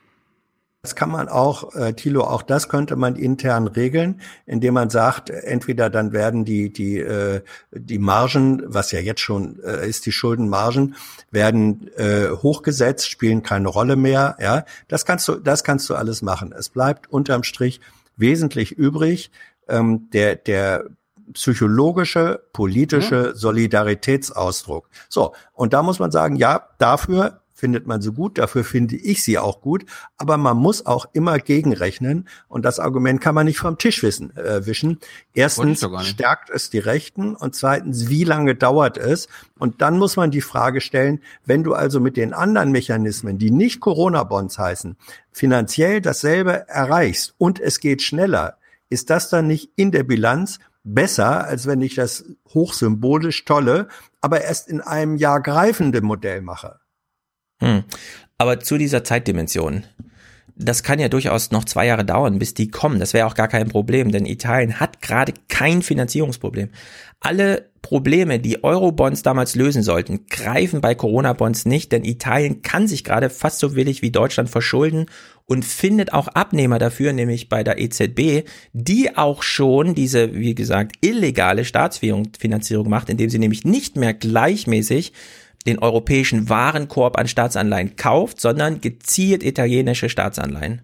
Das 0.85 0.94
kann 0.94 1.11
man 1.11 1.31
auch, 1.31 1.74
äh, 1.74 1.94
Thilo, 1.94 2.24
auch 2.24 2.43
das 2.43 2.69
könnte 2.69 2.94
man 2.94 3.16
intern 3.16 3.69
regeln, 3.69 4.20
indem 4.44 4.74
man 4.74 4.90
sagt, 4.90 5.31
entweder 5.31 5.89
dann 5.89 6.12
werden 6.12 6.44
die 6.44 6.70
die 6.70 6.98
äh, 6.98 7.40
die 7.73 7.98
Margen, 7.98 8.62
was 8.66 8.93
ja 8.93 9.01
jetzt 9.01 9.23
schon 9.23 9.61
äh, 9.65 9.89
ist, 9.89 10.05
die 10.05 10.12
Schuldenmargen 10.12 10.94
werden 11.31 11.89
äh, 11.97 12.28
hochgesetzt, 12.28 13.09
spielen 13.09 13.43
keine 13.43 13.69
Rolle 13.69 13.97
mehr. 13.97 14.36
Ja, 14.39 14.66
das 14.86 15.06
kannst 15.06 15.27
du, 15.27 15.36
das 15.36 15.65
kannst 15.65 15.89
du 15.89 15.94
alles 15.94 16.20
machen. 16.20 16.52
Es 16.52 16.69
bleibt 16.69 17.11
unterm 17.11 17.44
Strich 17.44 17.81
wesentlich 18.19 18.73
übrig. 18.73 19.31
Ähm, 19.66 20.11
der 20.12 20.36
der 20.36 20.85
psychologische, 21.33 22.43
politische 22.53 23.27
ja. 23.29 23.35
Solidaritätsausdruck. 23.35 24.89
So, 25.09 25.35
und 25.53 25.73
da 25.73 25.83
muss 25.83 25.99
man 25.99 26.11
sagen, 26.11 26.37
ja, 26.37 26.69
dafür 26.79 27.41
findet 27.55 27.87
man 27.87 28.03
sie 28.03 28.13
gut, 28.13 28.37
dafür 28.37 28.65
finde 28.65 28.97
ich 28.97 29.23
sie 29.23 29.39
auch 29.39 29.61
gut, 29.61 29.87
aber 30.19 30.37
man 30.37 30.57
muss 30.57 30.85
auch 30.85 31.07
immer 31.13 31.39
gegenrechnen 31.39 32.29
und 32.49 32.65
das 32.65 32.81
Argument 32.81 33.21
kann 33.21 33.35
man 33.35 33.47
nicht 33.47 33.59
vom 33.59 33.79
Tisch 33.79 34.03
wissen, 34.03 34.37
äh, 34.37 34.67
wischen. 34.67 34.99
Erstens 35.33 35.87
stärkt 36.03 36.51
es 36.51 36.69
die 36.69 36.81
Rechten 36.81 37.37
und 37.37 37.55
zweitens, 37.55 38.09
wie 38.09 38.25
lange 38.25 38.57
dauert 38.57 38.99
es? 38.99 39.29
Und 39.59 39.81
dann 39.81 39.99
muss 39.99 40.17
man 40.17 40.31
die 40.33 40.41
Frage 40.41 40.81
stellen, 40.81 41.21
wenn 41.47 41.63
du 41.63 41.75
also 41.75 42.01
mit 42.01 42.17
den 42.17 42.35
anderen 42.35 42.73
Mechanismen, 42.73 43.39
die 43.39 43.53
nicht 43.53 43.81
Corona-Bonds 43.81 44.59
heißen, 44.59 44.97
finanziell 45.31 46.01
dasselbe 46.01 46.69
erreichst 46.69 47.35
und 47.39 47.61
es 47.61 47.79
geht 47.79 48.03
schneller, 48.03 48.59
ist 48.91 49.11
das 49.11 49.31
dann 49.31 49.47
nicht 49.47 49.71
in 49.77 49.93
der 49.93 50.03
Bilanz 50.03 50.59
besser, 50.85 51.47
als 51.47 51.66
wenn 51.66 51.81
ich 51.81 51.94
das 51.94 52.24
hochsymbolisch 52.52 53.44
tolle, 53.44 53.89
aber 54.20 54.43
erst 54.43 54.69
in 54.69 54.81
einem 54.81 55.16
Jahr 55.16 55.43
greifende 55.43 56.02
Modell 56.02 56.43
mache. 56.43 56.78
Hm. 57.61 57.85
Aber 58.39 58.61
zu 58.61 58.78
dieser 58.78 59.05
Zeitdimension. 59.05 59.85
Das 60.56 60.85
kann 60.85 61.01
ja 61.01 61.09
durchaus 61.09 61.51
noch 61.51 61.65
zwei 61.65 61.86
Jahre 61.86 62.05
dauern, 62.05 62.39
bis 62.39 62.55
die 62.55 62.69
kommen. 62.69 63.01
Das 63.01 63.12
wäre 63.12 63.27
auch 63.27 63.35
gar 63.35 63.48
kein 63.48 63.69
Problem, 63.69 64.12
denn 64.12 64.24
Italien 64.24 64.78
hat 64.78 65.02
gerade 65.02 65.35
kein 65.48 65.82
Finanzierungsproblem. 65.82 66.70
Alle 67.19 67.70
Probleme, 67.85 68.40
die 68.40 68.65
Eurobonds 68.65 69.23
damals 69.23 69.55
lösen 69.56 69.82
sollten, 69.82 70.24
greifen 70.31 70.81
bei 70.81 70.94
Corona-Bonds 70.94 71.66
nicht, 71.66 71.93
denn 71.93 72.02
Italien 72.02 72.62
kann 72.62 72.89
sich 72.89 73.05
gerade 73.05 73.28
fast 73.28 73.59
so 73.59 73.77
willig 73.77 74.01
wie 74.01 74.11
Deutschland 74.11 74.48
verschulden 74.48 75.05
und 75.44 75.66
findet 75.66 76.15
auch 76.15 76.28
Abnehmer 76.28 76.78
dafür, 76.78 77.12
nämlich 77.12 77.51
bei 77.51 77.62
der 77.62 77.78
EZB, 77.78 78.48
die 78.73 79.19
auch 79.19 79.43
schon 79.43 79.94
diese, 79.94 80.35
wie 80.35 80.55
gesagt, 80.55 80.97
illegale 81.02 81.66
Staatsfinanzierung 81.66 82.89
macht, 82.89 83.11
indem 83.11 83.28
sie 83.28 83.39
nämlich 83.39 83.66
nicht 83.66 83.97
mehr 83.97 84.15
gleichmäßig 84.15 85.12
den 85.66 85.78
europäischen 85.78 86.48
Warenkorb 86.48 87.19
an 87.19 87.28
Staatsanleihen 87.28 87.97
kauft, 87.97 88.40
sondern 88.40 88.81
gezielt 88.81 89.43
italienische 89.43 90.09
Staatsanleihen. 90.09 90.81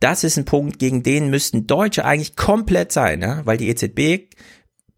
Das 0.00 0.22
ist 0.22 0.36
ein 0.36 0.44
Punkt, 0.44 0.78
gegen 0.78 1.02
den 1.02 1.30
müssten 1.30 1.66
Deutsche 1.66 2.04
eigentlich 2.04 2.36
komplett 2.36 2.92
sein, 2.92 3.22
ja? 3.22 3.40
weil 3.46 3.56
die 3.56 3.70
EZB 3.70 4.28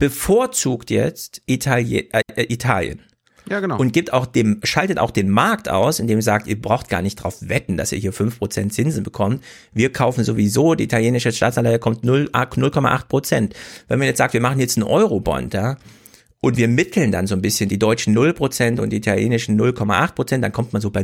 bevorzugt 0.03 0.91
jetzt 0.91 1.43
Italien. 1.47 2.09
Äh, 2.11 2.53
Italien. 2.53 3.03
Ja, 3.49 3.61
genau. 3.61 3.79
Und 3.79 3.93
gibt 3.93 4.13
auch 4.13 4.27
dem, 4.27 4.59
schaltet 4.65 4.99
auch 4.99 5.13
den 5.13 5.31
Markt 5.31 5.69
aus, 5.69 6.01
indem 6.01 6.19
ihr 6.19 6.23
sagt, 6.23 6.49
ihr 6.49 6.61
braucht 6.61 6.89
gar 6.89 7.03
nicht 7.03 7.15
drauf 7.15 7.37
wetten, 7.41 7.77
dass 7.77 7.93
ihr 7.93 7.99
hier 7.99 8.13
fünf 8.13 8.41
Prozent 8.41 8.73
Zinsen 8.73 9.05
bekommt. 9.05 9.45
Wir 9.73 9.93
kaufen 9.93 10.25
sowieso, 10.25 10.75
die 10.75 10.85
italienische 10.85 11.31
Staatsanleihe 11.31 11.79
kommt 11.79 12.03
0,8 12.03 13.07
Prozent. 13.07 13.55
Wenn 13.87 14.01
man 14.01 14.09
jetzt 14.09 14.19
sagt, 14.19 14.35
wir 14.35 14.41
machen 14.41 14.59
jetzt 14.59 14.77
einen 14.77 14.89
Eurobond, 14.89 15.55
ja, 15.55 15.77
und 16.41 16.57
wir 16.57 16.67
mitteln 16.67 17.13
dann 17.13 17.29
so 17.29 17.37
ein 17.37 17.43
bisschen 17.43 17.69
die 17.69 17.79
deutschen 17.79 18.17
0% 18.19 18.81
und 18.81 18.91
die 18.91 18.97
italienischen 18.97 19.61
0,8%, 19.61 20.39
dann 20.39 20.51
kommt 20.51 20.73
man 20.73 20.83
so 20.83 20.91
bei 20.91 21.03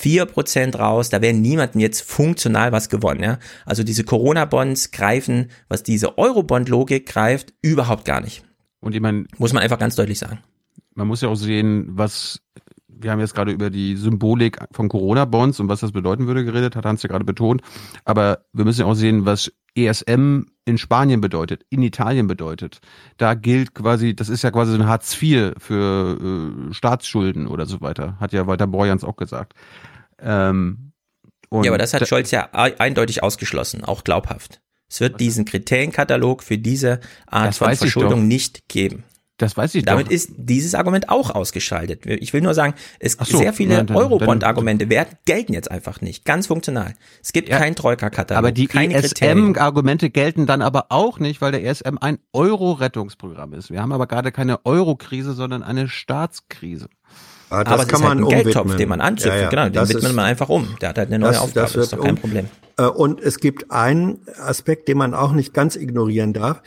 0,4% 0.00 0.76
raus. 0.76 1.10
Da 1.10 1.20
wäre 1.20 1.34
niemandem 1.34 1.80
jetzt 1.80 2.02
funktional 2.02 2.72
was 2.72 2.88
gewonnen. 2.88 3.22
Ja? 3.22 3.38
Also 3.66 3.82
diese 3.82 4.04
Corona-Bonds 4.04 4.90
greifen, 4.90 5.50
was 5.68 5.82
diese 5.82 6.18
Eurobond-Logik 6.18 7.06
greift, 7.06 7.52
überhaupt 7.62 8.04
gar 8.04 8.20
nicht. 8.20 8.44
Und 8.80 8.94
ich 8.94 9.00
meine, 9.00 9.26
muss 9.38 9.52
man 9.52 9.62
einfach 9.62 9.78
ganz 9.78 9.94
deutlich 9.94 10.18
sagen. 10.18 10.40
Man 10.94 11.06
muss 11.06 11.22
ja 11.22 11.28
auch 11.28 11.36
sehen, 11.36 11.86
was 11.88 12.40
wir 13.02 13.10
haben 13.10 13.20
jetzt 13.20 13.34
gerade 13.34 13.52
über 13.52 13.70
die 13.70 13.96
Symbolik 13.96 14.58
von 14.72 14.88
Corona-Bonds 14.88 15.60
und 15.60 15.68
was 15.68 15.80
das 15.80 15.92
bedeuten 15.92 16.26
würde 16.26 16.44
geredet, 16.44 16.76
hat 16.76 16.84
Hans 16.84 17.02
ja 17.02 17.08
gerade 17.08 17.24
betont. 17.24 17.62
Aber 18.04 18.44
wir 18.52 18.64
müssen 18.64 18.80
ja 18.80 18.86
auch 18.86 18.94
sehen, 18.94 19.26
was 19.26 19.52
ESM 19.74 20.44
in 20.64 20.78
Spanien 20.78 21.20
bedeutet, 21.20 21.64
in 21.70 21.82
Italien 21.82 22.26
bedeutet. 22.26 22.80
Da 23.16 23.34
gilt 23.34 23.74
quasi, 23.74 24.14
das 24.14 24.28
ist 24.28 24.42
ja 24.42 24.50
quasi 24.50 24.72
so 24.72 24.78
ein 24.78 24.86
Hartz 24.86 25.20
IV 25.20 25.54
für 25.58 26.18
äh, 26.70 26.74
Staatsschulden 26.74 27.46
oder 27.46 27.66
so 27.66 27.80
weiter, 27.80 28.16
hat 28.20 28.32
ja 28.32 28.46
Walter 28.46 28.66
Borjans 28.66 29.04
auch 29.04 29.16
gesagt. 29.16 29.54
Ähm, 30.20 30.92
ja, 31.50 31.70
aber 31.70 31.78
das 31.78 31.92
hat 31.92 32.06
Scholz 32.08 32.30
ja 32.30 32.48
eindeutig 32.52 33.22
ausgeschlossen, 33.22 33.84
auch 33.84 34.04
glaubhaft. 34.04 34.60
Es 34.88 35.00
wird 35.00 35.20
diesen 35.20 35.44
Kriterienkatalog 35.44 36.42
für 36.42 36.58
diese 36.58 37.00
Art 37.26 37.54
von 37.54 37.74
Verschuldung 37.74 38.28
nicht 38.28 38.68
geben. 38.68 39.04
Das 39.42 39.56
weiß 39.56 39.74
ich 39.74 39.84
Damit 39.84 40.06
doch. 40.06 40.12
ist 40.12 40.30
dieses 40.36 40.76
Argument 40.76 41.08
auch 41.08 41.30
ausgeschaltet. 41.30 42.06
Ich 42.06 42.32
will 42.32 42.42
nur 42.42 42.54
sagen, 42.54 42.74
es 43.00 43.14
so, 43.24 43.38
sehr 43.38 43.52
viele 43.52 43.84
Eurobond-Argumente 43.92 44.88
werden, 44.88 45.16
gelten 45.24 45.52
jetzt 45.52 45.68
einfach 45.68 46.00
nicht. 46.00 46.24
Ganz 46.24 46.46
funktional. 46.46 46.94
Es 47.20 47.32
gibt 47.32 47.48
keinen 47.50 47.74
Troika-Katalog. 47.74 48.38
Aber 48.38 48.52
die. 48.52 48.68
ESM-Argumente 48.72 50.10
gelten 50.10 50.46
dann 50.46 50.62
aber 50.62 50.86
auch 50.90 51.18
nicht, 51.18 51.40
weil 51.40 51.50
der 51.50 51.64
ESM 51.64 51.98
ein 52.00 52.18
Euro-Rettungsprogramm 52.32 53.52
ist. 53.54 53.70
Wir 53.70 53.82
haben 53.82 53.92
aber 53.92 54.06
gerade 54.06 54.30
keine 54.32 54.64
Euro-Krise, 54.64 55.32
sondern 55.32 55.62
eine 55.64 55.88
Staatskrise. 55.88 56.88
Ah, 57.50 57.60
Aber 57.66 57.82
es 57.82 57.88
ist 57.88 58.02
halt 58.02 58.18
ein 58.18 58.28
Geldtopf, 58.28 58.76
den 58.76 58.88
man 58.88 59.00
anzüpft. 59.00 59.34
Ja, 59.36 59.42
ja, 59.42 59.48
genau, 59.50 59.64
den 59.64 59.72
das 59.74 59.88
widmet 59.88 60.14
man 60.14 60.24
einfach 60.24 60.48
um. 60.48 60.76
Der 60.80 60.90
hat 60.90 60.98
halt 60.98 61.08
eine 61.08 61.18
neue 61.18 61.32
Das- 61.32 61.40
Aufgabe. 61.40 61.66
das 61.66 61.72
Das 61.72 61.84
ist 61.84 61.92
doch 61.92 62.00
kein 62.00 62.10
um- 62.14 62.16
Problem. 62.18 62.46
Äh, 62.78 62.84
Und 62.84 63.20
es 63.20 63.38
gibt 63.40 63.70
einen 63.72 64.20
Aspekt, 64.40 64.86
den 64.88 64.96
man 64.98 65.12
auch 65.14 65.32
nicht 65.32 65.52
ganz 65.52 65.76
ignorieren 65.76 66.32
darf. 66.32 66.62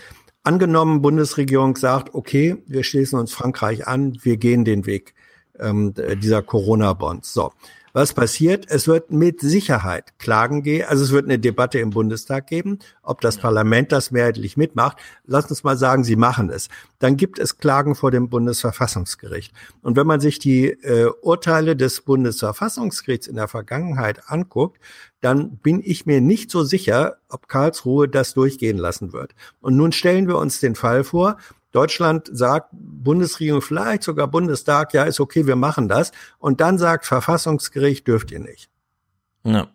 Angenommen, 0.45 1.01
Bundesregierung 1.01 1.75
sagt, 1.75 2.13
okay, 2.13 2.57
wir 2.67 2.83
schließen 2.83 3.17
uns 3.17 3.33
Frankreich 3.33 3.87
an, 3.87 4.19
wir 4.21 4.37
gehen 4.37 4.63
den 4.63 4.85
Weg 4.85 5.15
ähm, 5.59 5.95
dieser 6.21 6.43
Corona-Bonds. 6.43 7.33
So, 7.33 7.51
was 7.95 8.11
passiert? 8.11 8.65
Es 8.67 8.89
wird 8.89 9.11
mit 9.11 9.39
Sicherheit 9.39 10.19
Klagen 10.19 10.63
geben, 10.63 10.83
also 10.89 11.01
es 11.01 11.11
wird 11.11 11.23
eine 11.23 11.39
Debatte 11.39 11.79
im 11.79 11.91
Bundestag 11.91 12.45
geben, 12.47 12.79
ob 13.01 13.21
das 13.21 13.37
Parlament 13.37 13.93
das 13.93 14.11
mehrheitlich 14.11 14.57
mitmacht. 14.57 14.97
Lass 15.25 15.49
uns 15.49 15.63
mal 15.63 15.77
sagen, 15.77 16.03
sie 16.03 16.17
machen 16.17 16.49
es. 16.49 16.67
Dann 16.99 17.15
gibt 17.15 17.39
es 17.39 17.57
Klagen 17.57 17.95
vor 17.95 18.11
dem 18.11 18.27
Bundesverfassungsgericht. 18.27 19.53
Und 19.81 19.95
wenn 19.95 20.05
man 20.07 20.19
sich 20.19 20.39
die 20.39 20.71
äh, 20.71 21.09
Urteile 21.21 21.77
des 21.77 22.01
Bundesverfassungsgerichts 22.01 23.27
in 23.27 23.37
der 23.37 23.47
Vergangenheit 23.47 24.29
anguckt, 24.29 24.77
dann 25.21 25.55
bin 25.59 25.81
ich 25.81 26.05
mir 26.05 26.19
nicht 26.19 26.51
so 26.51 26.65
sicher, 26.65 27.15
ob 27.29 27.47
Karlsruhe 27.47 28.09
das 28.09 28.33
durchgehen 28.33 28.77
lassen 28.77 29.13
wird. 29.13 29.35
Und 29.61 29.77
nun 29.77 29.93
stellen 29.93 30.27
wir 30.27 30.35
uns 30.35 30.59
den 30.59 30.75
Fall 30.75 31.05
vor, 31.05 31.37
Deutschland 31.75 32.29
sagt, 32.31 32.69
Bundesregierung, 32.71 33.61
vielleicht 33.61 34.03
sogar 34.03 34.27
Bundestag, 34.27 34.93
ja, 34.93 35.03
ist 35.03 35.19
okay, 35.19 35.45
wir 35.45 35.55
machen 35.55 35.87
das. 35.87 36.11
Und 36.39 36.61
dann 36.61 36.77
sagt 36.77 37.05
Verfassungsgericht, 37.05 38.07
dürft 38.07 38.31
ihr 38.31 38.39
nicht. 38.39 38.69
Ja. 39.43 39.67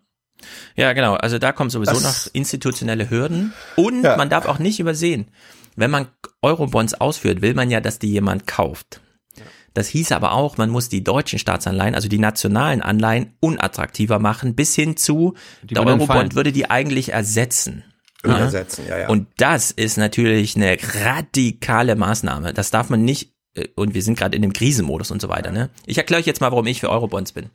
Ja, 0.75 0.93
genau. 0.93 1.13
Also 1.13 1.37
da 1.37 1.51
kommen 1.51 1.69
sowieso 1.69 1.93
Das- 1.93 2.25
noch 2.25 2.33
institutionelle 2.33 3.09
Hürden. 3.09 3.53
Und 3.75 4.01
man 4.01 4.29
darf 4.29 4.45
auch 4.47 4.57
nicht 4.59 4.79
übersehen, 4.79 5.27
wenn 5.75 5.91
man 5.91 6.07
Eurobonds 6.41 6.95
ausführt, 6.95 7.41
will 7.41 7.53
man 7.53 7.69
ja, 7.69 7.79
dass 7.79 7.99
die 7.99 8.11
jemand 8.11 8.47
kauft. 8.47 9.01
Das 9.73 9.87
hieß 9.87 10.11
aber 10.11 10.33
auch, 10.33 10.57
man 10.57 10.69
muss 10.69 10.89
die 10.89 11.03
deutschen 11.03 11.39
Staatsanleihen, 11.39 11.95
also 11.95 12.09
die 12.09 12.19
nationalen 12.19 12.81
Anleihen, 12.81 13.33
unattraktiver 13.39 14.19
machen, 14.19 14.55
bis 14.55 14.75
hin 14.75 14.97
zu, 14.97 15.35
Die 15.63 15.75
der 15.75 15.85
Eurobond 15.85 16.35
würde 16.35 16.51
die 16.51 16.69
eigentlich 16.69 17.13
ersetzen. 17.13 17.85
Würde 18.23 18.39
ersetzen, 18.39 18.85
ja, 18.87 18.97
ja. 18.99 19.09
Und 19.09 19.27
das 19.37 19.71
ist 19.71 19.97
natürlich 19.97 20.55
eine 20.55 20.77
radikale 21.03 21.95
Maßnahme. 21.95 22.53
Das 22.53 22.69
darf 22.69 22.89
man 22.89 23.03
nicht, 23.03 23.33
äh, 23.55 23.67
und 23.75 23.93
wir 23.93 24.03
sind 24.03 24.17
gerade 24.17 24.35
in 24.35 24.41
dem 24.41 24.53
Krisenmodus 24.53 25.11
und 25.11 25.21
so 25.21 25.29
weiter. 25.29 25.51
Ne? 25.51 25.69
Ich 25.85 25.97
erkläre 25.97 26.19
euch 26.19 26.27
jetzt 26.27 26.41
mal, 26.41 26.51
warum 26.51 26.67
ich 26.67 26.79
für 26.79 26.89
Eurobonds 26.89 27.31
bin. 27.31 27.49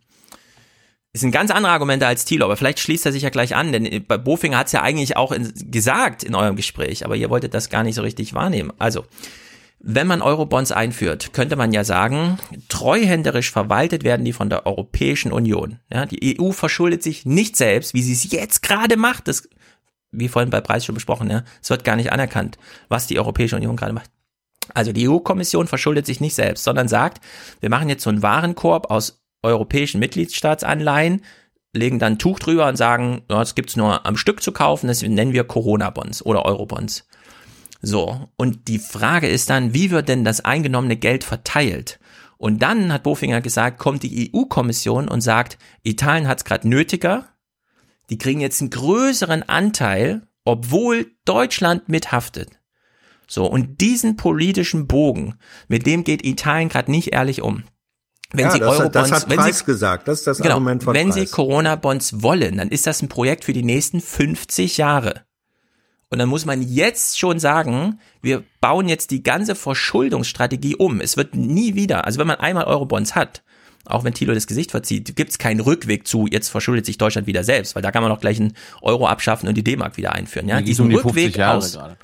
Das 1.13 1.23
sind 1.23 1.31
ganz 1.31 1.51
andere 1.51 1.73
Argumente 1.73 2.07
als 2.07 2.27
Thilo, 2.27 2.45
aber 2.45 2.57
vielleicht 2.57 2.79
schließt 2.79 3.07
er 3.07 3.13
sich 3.13 3.23
ja 3.23 3.31
gleich 3.31 3.57
an, 3.57 3.73
denn 3.73 4.05
bei 4.07 4.19
Bofinger 4.19 4.59
hat 4.59 4.67
es 4.67 4.73
ja 4.73 4.83
eigentlich 4.83 5.17
auch 5.17 5.33
in, 5.33 5.51
gesagt 5.71 6.25
in 6.25 6.35
eurem 6.35 6.57
Gespräch, 6.57 7.07
aber 7.07 7.17
ihr 7.17 7.31
wolltet 7.31 7.55
das 7.55 7.71
gar 7.71 7.85
nicht 7.85 7.95
so 7.95 8.03
richtig 8.03 8.35
wahrnehmen. 8.35 8.71
Also, 8.79 9.07
wenn 9.79 10.07
man 10.07 10.21
Eurobonds 10.21 10.73
einführt, 10.73 11.33
könnte 11.33 11.57
man 11.57 11.73
ja 11.73 11.85
sagen, 11.85 12.39
treuhänderisch 12.69 13.51
verwaltet 13.51 14.05
werden 14.05 14.25
die 14.27 14.33
von 14.33 14.51
der 14.51 14.67
Europäischen 14.67 15.33
Union. 15.33 15.79
Ja, 15.91 16.07
die 16.07 16.39
EU 16.39 16.51
verschuldet 16.51 17.03
sich 17.03 17.25
nicht 17.25 17.57
selbst, 17.57 17.95
wie 17.95 18.03
sie 18.03 18.13
es 18.13 18.31
jetzt 18.31 18.63
gerade 18.63 18.97
macht. 18.97 19.29
Das, 19.29 19.49
wie 20.12 20.28
vorhin 20.28 20.51
bei 20.51 20.61
Preis 20.61 20.85
schon 20.85 20.95
besprochen, 20.95 21.31
ja, 21.31 21.43
es 21.62 21.70
wird 21.70 21.85
gar 21.85 21.97
nicht 21.97 22.12
anerkannt, 22.12 22.59
was 22.89 23.07
die 23.07 23.19
Europäische 23.19 23.57
Union 23.57 23.77
gerade 23.77 23.93
macht. 23.93 24.11
Also 24.74 24.93
die 24.93 25.09
EU-Kommission 25.09 25.66
verschuldet 25.66 26.07
sich 26.07 26.20
nicht 26.20 26.35
selbst, 26.35 26.65
sondern 26.65 26.89
sagt, 26.89 27.24
wir 27.61 27.70
machen 27.70 27.89
jetzt 27.89 28.03
so 28.03 28.11
einen 28.11 28.23
Warenkorb 28.23 28.91
aus 28.91 29.23
europäischen 29.43 30.01
Mitgliedstaatsanleihen, 30.01 31.23
legen 31.73 31.99
dann 31.99 32.15
ein 32.15 32.19
Tuch 32.19 32.39
drüber 32.39 32.66
und 32.66 32.77
sagen, 32.77 33.23
ja, 33.31 33.39
das 33.39 33.55
gibt's 33.55 33.77
nur 33.77 34.07
am 34.07 34.16
Stück 34.16 34.43
zu 34.43 34.53
kaufen, 34.53 34.89
das 34.89 35.03
nennen 35.03 35.33
wir 35.33 35.45
Corona-Bonds 35.45 36.24
oder 36.24 36.45
Eurobonds. 36.45 37.07
So, 37.83 38.28
und 38.37 38.69
die 38.69 38.78
Frage 38.78 39.28
ist 39.28 39.51
dann, 39.51 39.74
wie 39.74 39.91
wird 39.91 40.09
denn 40.09 40.24
das 40.24 40.45
eingenommene 40.45 40.97
Geld 40.97 41.23
verteilt? 41.23 42.01
Und 42.39 42.62
dann 42.62 42.93
hat 42.93 43.03
Bofinger 43.03 43.41
gesagt, 43.41 43.78
kommt 43.78 44.02
die 44.02 44.33
EU-Kommission 44.35 45.09
und 45.09 45.20
sagt, 45.20 45.59
Italien 45.83 46.28
hat's 46.28 46.44
gerade 46.44 46.68
nötiger, 46.68 47.28
die 48.10 48.18
kriegen 48.18 48.41
jetzt 48.41 48.60
einen 48.60 48.70
größeren 48.70 49.43
Anteil, 49.43 50.23
obwohl 50.44 51.12
Deutschland 51.25 51.89
mithaftet. 51.89 52.60
So, 53.28 53.47
und 53.47 53.81
diesen 53.81 54.17
politischen 54.17 54.86
Bogen, 54.86 55.35
mit 55.68 55.86
dem 55.86 56.05
geht 56.05 56.25
Italien 56.25 56.68
gerade 56.68 56.91
nicht 56.91 57.12
ehrlich 57.12 57.43
um. 57.43 57.65
Wenn 58.33 58.47
ja, 58.47 58.51
sie 58.52 58.62
Eurobonds, 58.62 58.93
das 58.93 59.12
hat 59.12 59.31
wenn 59.31 59.39
Preis 59.39 59.60
sie, 59.60 59.65
gesagt. 59.65 60.09
Das 60.09 60.20
ist 60.20 60.26
das 60.26 60.39
genau, 60.39 60.55
Argument 60.55 60.85
von 60.85 60.94
wenn 60.94 61.10
Preis. 61.10 61.28
sie 61.28 61.35
Corona-Bonds 61.35 62.23
wollen, 62.23 62.59
dann 62.59 62.68
ist 62.68 62.86
das 62.86 63.02
ein 63.02 63.09
Projekt 63.09 63.44
für 63.44 63.52
die 63.52 63.62
nächsten 63.62 64.01
50 64.01 64.78
Jahre. 64.78 65.25
Und 66.09 66.18
dann 66.18 66.28
muss 66.28 66.44
man 66.44 66.62
jetzt 66.62 67.18
schon 67.18 67.39
sagen, 67.41 68.01
wir 68.23 68.44
bauen 68.60 68.89
jetzt 68.89 69.10
die 69.10 69.23
ganze 69.23 69.55
Verschuldungsstrategie 69.55 70.76
um. 70.76 71.01
Es 71.01 71.17
wird 71.17 71.35
nie 71.35 71.75
wieder, 71.75 72.05
also 72.05 72.20
wenn 72.20 72.28
man 72.28 72.39
einmal 72.39 72.65
Eurobonds 72.65 73.15
hat, 73.15 73.43
auch 73.86 74.05
wenn 74.05 74.15
Thilo 74.15 74.34
das 74.34 74.47
Gesicht 74.47 74.70
verzieht, 74.70 75.16
gibt 75.16 75.31
es 75.31 75.39
keinen 75.39 75.60
Rückweg 75.60 76.06
zu, 76.06 76.26
jetzt 76.26 76.48
verschuldet 76.48 76.86
sich 76.86 76.98
Deutschland 76.98 77.26
wieder 77.26 77.44
selbst, 77.44 77.74
weil 77.74 77.82
da 77.82 77.90
kann 77.90 78.02
man 78.02 78.12
auch 78.12 78.20
gleich 78.20 78.40
einen 78.40 78.55
Euro 78.82 79.06
abschaffen 79.06 79.48
und 79.48 79.55
die 79.56 79.65
D-Mark 79.65 79.97
wieder 79.97 80.12
einführen. 80.12 80.48
Ja, 80.48 80.56
geht's 80.58 80.68
diesen 80.68 80.84
um 80.84 80.90
die 80.90 80.97
Rückweg 80.97 81.15
50 81.15 81.36
Jahre 81.36 81.58
aus, 81.58 81.73
gerade. 81.73 81.97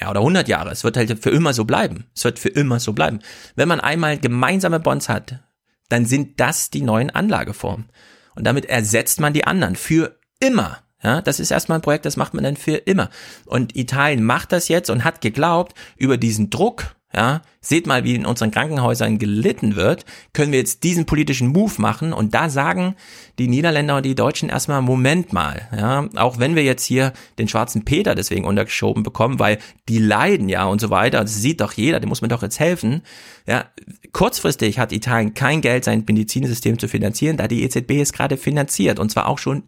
ja, 0.00 0.10
oder 0.10 0.20
100 0.20 0.48
Jahre. 0.48 0.70
Es 0.70 0.84
wird 0.84 0.96
halt 0.96 1.22
für 1.22 1.30
immer 1.30 1.52
so 1.52 1.64
bleiben. 1.64 2.06
Es 2.14 2.24
wird 2.24 2.38
für 2.38 2.48
immer 2.48 2.80
so 2.80 2.92
bleiben. 2.92 3.20
Wenn 3.54 3.68
man 3.68 3.80
einmal 3.80 4.18
gemeinsame 4.18 4.80
Bonds 4.80 5.08
hat, 5.08 5.40
dann 5.88 6.06
sind 6.06 6.40
das 6.40 6.70
die 6.70 6.82
neuen 6.82 7.10
Anlageformen. 7.10 7.90
Und 8.34 8.44
damit 8.44 8.64
ersetzt 8.66 9.20
man 9.20 9.32
die 9.32 9.46
anderen 9.46 9.76
für 9.76 10.18
immer. 10.40 10.78
Ja, 11.02 11.20
das 11.20 11.40
ist 11.40 11.50
erstmal 11.50 11.78
ein 11.78 11.82
Projekt, 11.82 12.06
das 12.06 12.16
macht 12.16 12.32
man 12.32 12.44
dann 12.44 12.56
für 12.56 12.76
immer. 12.76 13.10
Und 13.44 13.76
Italien 13.76 14.22
macht 14.22 14.52
das 14.52 14.68
jetzt 14.68 14.88
und 14.88 15.04
hat 15.04 15.20
geglaubt, 15.20 15.74
über 15.96 16.16
diesen 16.16 16.48
Druck, 16.48 16.94
ja, 17.14 17.42
seht 17.60 17.86
mal, 17.86 18.04
wie 18.04 18.14
in 18.14 18.26
unseren 18.26 18.50
Krankenhäusern 18.50 19.18
gelitten 19.18 19.76
wird, 19.76 20.04
können 20.32 20.52
wir 20.52 20.58
jetzt 20.58 20.82
diesen 20.82 21.06
politischen 21.06 21.48
Move 21.48 21.74
machen 21.78 22.12
und 22.12 22.34
da 22.34 22.48
sagen 22.48 22.96
die 23.38 23.48
Niederländer 23.48 23.96
und 23.96 24.06
die 24.06 24.14
Deutschen 24.14 24.48
erstmal, 24.48 24.82
Moment 24.82 25.32
mal, 25.32 25.68
ja, 25.76 26.08
auch 26.16 26.38
wenn 26.38 26.56
wir 26.56 26.64
jetzt 26.64 26.84
hier 26.84 27.12
den 27.38 27.48
schwarzen 27.48 27.84
Peter 27.84 28.14
deswegen 28.14 28.44
untergeschoben 28.44 29.02
bekommen, 29.02 29.38
weil 29.38 29.58
die 29.88 29.98
leiden 29.98 30.48
ja 30.48 30.64
und 30.64 30.80
so 30.80 30.90
weiter, 30.90 31.20
das 31.20 31.36
sieht 31.36 31.60
doch 31.60 31.72
jeder, 31.72 32.00
dem 32.00 32.08
muss 32.08 32.20
man 32.20 32.30
doch 32.30 32.42
jetzt 32.42 32.60
helfen, 32.60 33.02
ja, 33.46 33.66
kurzfristig 34.12 34.78
hat 34.78 34.92
Italien 34.92 35.34
kein 35.34 35.60
Geld, 35.60 35.84
sein 35.84 36.04
Medizinsystem 36.06 36.78
zu 36.78 36.88
finanzieren, 36.88 37.36
da 37.36 37.48
die 37.48 37.62
EZB 37.62 37.92
es 38.00 38.12
gerade 38.12 38.36
finanziert. 38.36 38.98
Und 38.98 39.10
zwar 39.10 39.26
auch 39.26 39.38
schon 39.38 39.64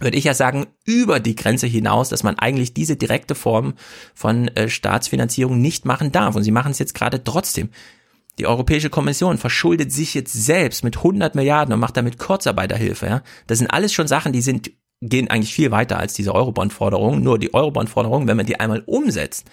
würde 0.00 0.16
ich 0.16 0.24
ja 0.24 0.34
sagen, 0.34 0.66
über 0.84 1.20
die 1.20 1.34
Grenze 1.34 1.66
hinaus, 1.66 2.08
dass 2.08 2.22
man 2.22 2.38
eigentlich 2.38 2.74
diese 2.74 2.96
direkte 2.96 3.34
Form 3.34 3.74
von 4.14 4.48
äh, 4.48 4.68
Staatsfinanzierung 4.68 5.60
nicht 5.60 5.84
machen 5.84 6.12
darf. 6.12 6.36
Und 6.36 6.42
sie 6.42 6.50
machen 6.50 6.72
es 6.72 6.78
jetzt 6.78 6.94
gerade 6.94 7.22
trotzdem. 7.22 7.70
Die 8.38 8.46
Europäische 8.46 8.90
Kommission 8.90 9.38
verschuldet 9.38 9.92
sich 9.92 10.14
jetzt 10.14 10.32
selbst 10.32 10.84
mit 10.84 10.98
100 10.98 11.34
Milliarden 11.34 11.74
und 11.74 11.80
macht 11.80 11.96
damit 11.96 12.18
Kurzarbeiterhilfe. 12.18 13.06
Ja? 13.06 13.22
Das 13.46 13.58
sind 13.58 13.68
alles 13.68 13.92
schon 13.92 14.06
Sachen, 14.06 14.32
die 14.32 14.42
sind 14.42 14.70
gehen 15.00 15.28
eigentlich 15.28 15.54
viel 15.54 15.70
weiter 15.70 15.98
als 15.98 16.14
diese 16.14 16.34
Eurobond-Forderung. 16.34 17.22
Nur 17.22 17.38
die 17.38 17.54
Eurobond-Forderung, 17.54 18.26
wenn 18.26 18.36
man 18.36 18.46
die 18.46 18.58
einmal 18.58 18.82
umsetzt, 18.86 19.46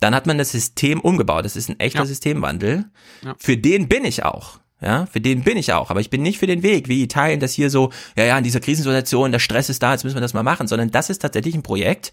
dann 0.00 0.14
hat 0.14 0.26
man 0.26 0.38
das 0.38 0.50
System 0.50 1.00
umgebaut. 1.00 1.44
Das 1.44 1.56
ist 1.56 1.68
ein 1.68 1.80
echter 1.80 2.06
Systemwandel. 2.06 2.86
Ja. 3.24 3.34
Für 3.38 3.56
den 3.56 3.88
bin 3.88 4.04
ich 4.04 4.24
auch. 4.24 4.60
Ja, 4.80 5.06
für 5.06 5.20
den 5.20 5.42
bin 5.42 5.56
ich 5.56 5.72
auch, 5.72 5.90
aber 5.90 6.00
ich 6.00 6.10
bin 6.10 6.22
nicht 6.22 6.38
für 6.38 6.46
den 6.46 6.62
Weg, 6.62 6.88
wie 6.88 7.02
Italien 7.02 7.40
das 7.40 7.52
hier 7.52 7.68
so, 7.68 7.90
ja, 8.16 8.24
ja, 8.24 8.38
in 8.38 8.44
dieser 8.44 8.60
Krisensituation, 8.60 9.32
der 9.32 9.40
Stress 9.40 9.68
ist 9.68 9.82
da, 9.82 9.92
jetzt 9.92 10.04
müssen 10.04 10.16
wir 10.16 10.20
das 10.20 10.34
mal 10.34 10.44
machen, 10.44 10.68
sondern 10.68 10.92
das 10.92 11.10
ist 11.10 11.18
tatsächlich 11.18 11.56
ein 11.56 11.64
Projekt 11.64 12.12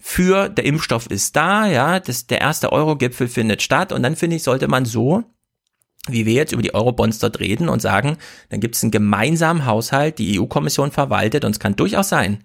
für, 0.00 0.48
der 0.48 0.64
Impfstoff 0.64 1.06
ist 1.06 1.36
da, 1.36 1.66
ja, 1.66 2.00
das, 2.00 2.26
der 2.26 2.40
erste 2.40 2.72
Euro-Gipfel 2.72 3.28
findet 3.28 3.62
statt 3.62 3.92
und 3.92 4.02
dann 4.02 4.16
finde 4.16 4.36
ich, 4.36 4.42
sollte 4.42 4.66
man 4.66 4.86
so, 4.86 5.22
wie 6.08 6.26
wir 6.26 6.32
jetzt 6.32 6.52
über 6.52 6.62
die 6.62 6.74
Eurobonds 6.74 7.18
dort 7.18 7.38
reden 7.38 7.68
und 7.68 7.82
sagen, 7.82 8.16
dann 8.48 8.60
gibt 8.60 8.74
es 8.74 8.82
einen 8.82 8.90
gemeinsamen 8.90 9.66
Haushalt, 9.66 10.18
die 10.18 10.40
EU-Kommission 10.40 10.90
verwaltet 10.90 11.44
und 11.44 11.52
es 11.52 11.60
kann 11.60 11.76
durchaus 11.76 12.08
sein, 12.08 12.42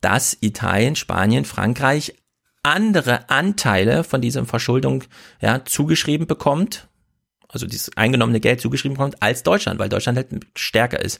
dass 0.00 0.36
Italien, 0.40 0.96
Spanien, 0.96 1.44
Frankreich 1.44 2.14
andere 2.62 3.28
Anteile 3.28 4.02
von 4.02 4.20
dieser 4.20 4.44
Verschuldung 4.46 5.04
ja, 5.40 5.64
zugeschrieben 5.64 6.26
bekommt, 6.26 6.88
also 7.48 7.66
dieses 7.66 7.96
eingenommene 7.96 8.40
Geld 8.40 8.60
zugeschrieben 8.60 8.96
bekommt, 8.96 9.22
als 9.22 9.42
Deutschland, 9.42 9.78
weil 9.78 9.88
Deutschland 9.88 10.18
halt 10.18 10.28
stärker 10.54 11.00
ist. 11.00 11.18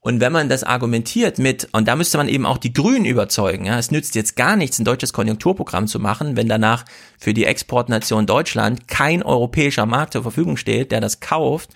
Und 0.00 0.20
wenn 0.20 0.32
man 0.32 0.50
das 0.50 0.64
argumentiert 0.64 1.38
mit, 1.38 1.68
und 1.72 1.88
da 1.88 1.96
müsste 1.96 2.18
man 2.18 2.28
eben 2.28 2.44
auch 2.44 2.58
die 2.58 2.74
Grünen 2.74 3.06
überzeugen, 3.06 3.64
ja, 3.64 3.78
es 3.78 3.90
nützt 3.90 4.14
jetzt 4.14 4.36
gar 4.36 4.56
nichts, 4.56 4.78
ein 4.78 4.84
deutsches 4.84 5.14
Konjunkturprogramm 5.14 5.86
zu 5.86 5.98
machen, 5.98 6.36
wenn 6.36 6.48
danach 6.48 6.84
für 7.18 7.32
die 7.32 7.46
Exportnation 7.46 8.26
Deutschland 8.26 8.86
kein 8.86 9.22
europäischer 9.22 9.86
Markt 9.86 10.12
zur 10.12 10.22
Verfügung 10.22 10.58
steht, 10.58 10.92
der 10.92 11.00
das 11.00 11.20
kauft 11.20 11.70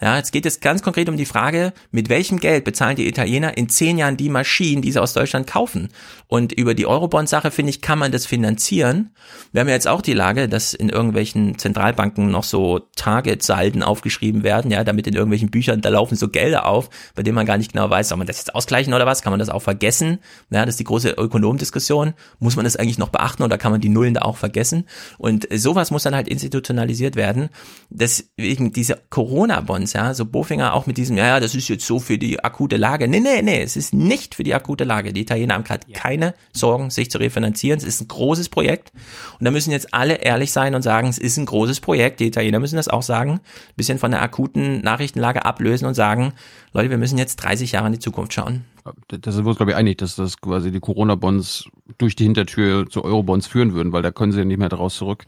ja, 0.00 0.16
jetzt 0.16 0.32
geht 0.32 0.46
es 0.46 0.60
ganz 0.60 0.82
konkret 0.82 1.08
um 1.08 1.16
die 1.16 1.24
Frage, 1.24 1.72
mit 1.90 2.08
welchem 2.08 2.40
Geld 2.40 2.64
bezahlen 2.64 2.96
die 2.96 3.06
Italiener 3.06 3.56
in 3.56 3.68
zehn 3.68 3.96
Jahren 3.96 4.16
die 4.16 4.28
Maschinen, 4.28 4.82
die 4.82 4.92
sie 4.92 5.00
aus 5.00 5.12
Deutschland 5.12 5.46
kaufen? 5.46 5.88
Und 6.26 6.52
über 6.52 6.74
die 6.74 6.86
Eurobond-Sache, 6.86 7.50
finde 7.50 7.70
ich, 7.70 7.80
kann 7.80 7.98
man 7.98 8.10
das 8.10 8.26
finanzieren. 8.26 9.10
Wir 9.52 9.60
haben 9.60 9.68
ja 9.68 9.74
jetzt 9.74 9.86
auch 9.86 10.02
die 10.02 10.12
Lage, 10.12 10.48
dass 10.48 10.74
in 10.74 10.88
irgendwelchen 10.88 11.58
Zentralbanken 11.58 12.30
noch 12.30 12.42
so 12.42 12.80
Target-Salden 12.96 13.82
aufgeschrieben 13.82 14.42
werden, 14.42 14.70
ja, 14.70 14.82
damit 14.82 15.06
in 15.06 15.14
irgendwelchen 15.14 15.50
Büchern, 15.50 15.80
da 15.80 15.90
laufen 15.90 16.16
so 16.16 16.28
Gelder 16.28 16.66
auf, 16.66 16.90
bei 17.14 17.22
denen 17.22 17.36
man 17.36 17.46
gar 17.46 17.56
nicht 17.56 17.72
genau 17.72 17.88
weiß, 17.88 18.08
soll 18.08 18.18
man 18.18 18.26
das 18.26 18.38
jetzt 18.38 18.54
ausgleichen 18.54 18.94
oder 18.94 19.06
was? 19.06 19.22
Kann 19.22 19.32
man 19.32 19.38
das 19.38 19.48
auch 19.48 19.62
vergessen? 19.62 20.18
Ja, 20.50 20.64
das 20.66 20.74
ist 20.74 20.80
die 20.80 20.84
große 20.84 21.10
Ökonomdiskussion. 21.10 22.14
Muss 22.40 22.56
man 22.56 22.64
das 22.64 22.76
eigentlich 22.76 22.98
noch 22.98 23.10
beachten 23.10 23.42
oder 23.42 23.56
kann 23.56 23.70
man 23.70 23.80
die 23.80 23.88
Nullen 23.88 24.14
da 24.14 24.22
auch 24.22 24.36
vergessen? 24.36 24.86
Und 25.18 25.46
sowas 25.54 25.90
muss 25.90 26.02
dann 26.02 26.14
halt 26.14 26.28
institutionalisiert 26.28 27.16
werden. 27.16 27.48
Deswegen 27.90 28.72
diese 28.72 29.00
Corona-Bonds, 29.10 29.93
ja, 29.94 30.12
so 30.14 30.26
Bofinger 30.26 30.74
auch 30.74 30.86
mit 30.86 30.96
diesem, 30.96 31.16
ja, 31.16 31.26
ja, 31.26 31.40
das 31.40 31.54
ist 31.54 31.68
jetzt 31.68 31.86
so 31.86 31.98
für 31.98 32.18
die 32.18 32.42
akute 32.42 32.76
Lage. 32.76 33.08
Nee, 33.08 33.20
nee, 33.20 33.42
nee, 33.42 33.62
es 33.62 33.76
ist 33.76 33.94
nicht 33.94 34.34
für 34.34 34.42
die 34.42 34.54
akute 34.54 34.84
Lage. 34.84 35.12
Die 35.12 35.20
Italiener 35.20 35.54
haben 35.54 35.64
gerade 35.64 35.86
ja. 35.86 35.98
keine 35.98 36.34
Sorgen, 36.52 36.90
sich 36.90 37.10
zu 37.10 37.18
refinanzieren. 37.18 37.78
Es 37.78 37.84
ist 37.84 38.00
ein 38.00 38.08
großes 38.08 38.48
Projekt. 38.48 38.92
Und 39.38 39.44
da 39.44 39.50
müssen 39.50 39.70
jetzt 39.70 39.94
alle 39.94 40.16
ehrlich 40.16 40.52
sein 40.52 40.74
und 40.74 40.82
sagen, 40.82 41.08
es 41.08 41.18
ist 41.18 41.36
ein 41.36 41.46
großes 41.46 41.80
Projekt. 41.80 42.20
Die 42.20 42.26
Italiener 42.26 42.58
müssen 42.58 42.76
das 42.76 42.88
auch 42.88 43.02
sagen. 43.02 43.32
Ein 43.32 43.40
bisschen 43.76 43.98
von 43.98 44.10
der 44.10 44.22
akuten 44.22 44.80
Nachrichtenlage 44.80 45.44
ablösen 45.44 45.86
und 45.86 45.94
sagen, 45.94 46.32
Leute, 46.72 46.90
wir 46.90 46.98
müssen 46.98 47.18
jetzt 47.18 47.36
30 47.36 47.72
Jahre 47.72 47.86
in 47.86 47.92
die 47.92 48.00
Zukunft 48.00 48.32
schauen. 48.32 48.64
Da 49.08 49.32
sind 49.32 49.44
wir 49.44 49.48
uns, 49.48 49.56
glaube 49.56 49.72
ich, 49.72 49.76
einig, 49.76 49.98
dass 49.98 50.16
das 50.16 50.40
quasi 50.40 50.70
die 50.70 50.80
Corona-Bonds 50.80 51.64
durch 51.96 52.16
die 52.16 52.24
Hintertür 52.24 52.86
zu 52.90 53.02
Euro-Bonds 53.04 53.46
führen 53.46 53.72
würden, 53.72 53.92
weil 53.92 54.02
da 54.02 54.10
können 54.10 54.32
sie 54.32 54.40
ja 54.40 54.44
nicht 54.44 54.58
mehr 54.58 54.68
daraus 54.68 54.96
zurück. 54.96 55.24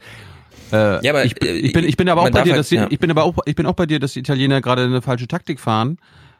Äh, 0.71 1.05
ja, 1.05 1.11
aber 1.11 1.25
ich, 1.25 1.41
ich, 1.41 1.73
bin, 1.73 1.85
ich 1.85 1.97
bin 1.97 2.09
aber 2.09 2.21
auch 2.21 2.29
bei 2.29 2.43
dir, 2.43 2.51
halt, 2.51 2.59
dass 2.59 2.69
die, 2.69 2.75
ja. 2.75 2.87
ich 2.89 2.99
bin 2.99 3.11
aber 3.11 3.23
auch, 3.23 3.35
ich 3.45 3.55
bin 3.55 3.65
auch 3.65 3.73
bei 3.73 3.85
dir, 3.85 3.99
dass 3.99 4.13
die 4.13 4.19
Italiener 4.19 4.61
gerade 4.61 4.83
eine 4.83 5.01
falsche 5.01 5.27
Taktik 5.27 5.59
fahren. 5.59 5.97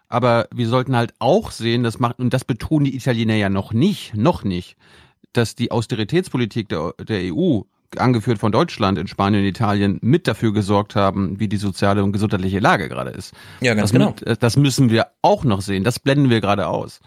Aber 0.09 0.47
wir 0.53 0.67
sollten 0.67 0.95
halt 0.95 1.13
auch 1.19 1.51
sehen, 1.51 1.83
das 1.83 1.99
macht, 1.99 2.19
und 2.19 2.33
das 2.33 2.45
betonen 2.45 2.85
die 2.85 2.95
Italiener 2.95 3.35
ja 3.35 3.49
noch 3.49 3.73
nicht, 3.73 4.15
noch 4.15 4.43
nicht, 4.43 4.77
dass 5.33 5.55
die 5.55 5.71
Austeritätspolitik 5.71 6.69
der, 6.69 6.93
der 7.05 7.33
EU, 7.33 7.61
angeführt 7.95 8.39
von 8.39 8.51
Deutschland 8.51 8.97
in 8.97 9.07
Spanien 9.07 9.41
und 9.41 9.47
Italien, 9.47 9.97
mit 10.01 10.27
dafür 10.27 10.53
gesorgt 10.53 10.95
haben, 10.95 11.39
wie 11.39 11.47
die 11.47 11.57
soziale 11.57 12.03
und 12.03 12.11
gesundheitliche 12.11 12.59
Lage 12.59 12.89
gerade 12.89 13.11
ist. 13.11 13.33
Ja, 13.61 13.73
ganz 13.73 13.91
das, 13.91 13.99
genau. 13.99 14.35
Das 14.39 14.57
müssen 14.57 14.89
wir 14.89 15.07
auch 15.21 15.43
noch 15.43 15.61
sehen. 15.61 15.83
Das 15.83 15.99
blenden 15.99 16.29
wir 16.29 16.41
gerade 16.41 16.67
aus. 16.67 16.99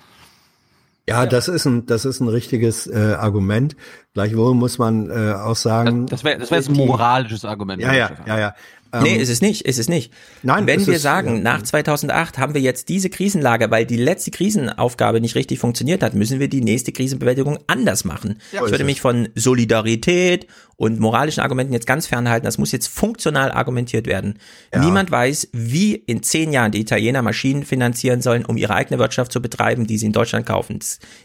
Ja, 1.11 1.27
das 1.27 1.49
ist 1.49 1.67
ein, 1.67 1.87
das 1.87 2.05
ist 2.05 2.21
ein 2.21 2.29
richtiges 2.29 2.87
äh, 2.87 3.15
Argument. 3.19 3.77
Gleichwohl 4.15 4.55
muss 4.55 4.79
man 4.79 5.11
äh, 5.11 5.33
auch 5.33 5.57
sagen. 5.57 6.07
Das, 6.07 6.21
das 6.21 6.25
wäre 6.25 6.39
das 6.39 6.51
wär 6.51 6.59
jetzt 6.59 6.69
ein 6.69 6.77
moralisches 6.77 7.45
Argument. 7.45 7.83
Ja, 7.83 7.93
ja, 7.93 8.11
ja, 8.27 8.39
ja. 8.39 8.55
Ähm, 8.93 9.03
nee, 9.03 9.17
ist 9.17 9.29
es 9.29 9.41
nicht, 9.41 9.63
ist 9.63 9.79
es 9.79 9.89
nicht. 9.89 10.13
Nein, 10.43 10.67
Wenn 10.67 10.87
wir 10.87 10.95
ist, 10.95 11.03
sagen, 11.03 11.37
ja, 11.37 11.43
nach 11.43 11.63
2008 11.63 12.39
haben 12.39 12.55
wir 12.55 12.61
jetzt 12.61 12.89
diese 12.89 13.11
Krisenlage, 13.11 13.71
weil 13.71 13.87
die 13.87 13.97
letzte 13.97 14.31
Krisenaufgabe 14.31 15.21
nicht 15.21 15.35
richtig 15.35 15.59
funktioniert 15.59 16.03
hat, 16.03 16.15
müssen 16.15 16.41
wir 16.41 16.49
die 16.49 16.61
nächste 16.61 16.93
Krisenbewältigung 16.93 17.59
anders 17.67 18.05
machen. 18.05 18.41
Ja, 18.53 18.65
ich 18.65 18.71
würde 18.71 18.85
mich 18.85 19.01
von 19.01 19.29
Solidarität 19.35 20.47
und 20.81 20.99
moralischen 20.99 21.43
Argumenten 21.43 21.75
jetzt 21.75 21.87
ganz 21.87 22.07
fernhalten. 22.07 22.47
Das 22.47 22.57
muss 22.57 22.73
jetzt 22.73 22.89
funktional 22.89 23.53
argumentiert 23.53 24.07
werden. 24.07 24.39
Ja. 24.73 24.83
Niemand 24.83 25.11
weiß, 25.11 25.49
wie 25.53 25.95
in 25.95 26.23
zehn 26.23 26.55
Jahren 26.55 26.73
die 26.73 26.81
Italiener 26.81 27.21
Maschinen 27.21 27.65
finanzieren 27.65 28.23
sollen, 28.23 28.47
um 28.47 28.57
ihre 28.57 28.73
eigene 28.75 28.99
Wirtschaft 28.99 29.31
zu 29.31 29.43
betreiben, 29.43 29.87
die 29.87 29.99
sie 29.99 30.07
in 30.07 30.13
Deutschland 30.13 30.47
kaufen. 30.47 30.79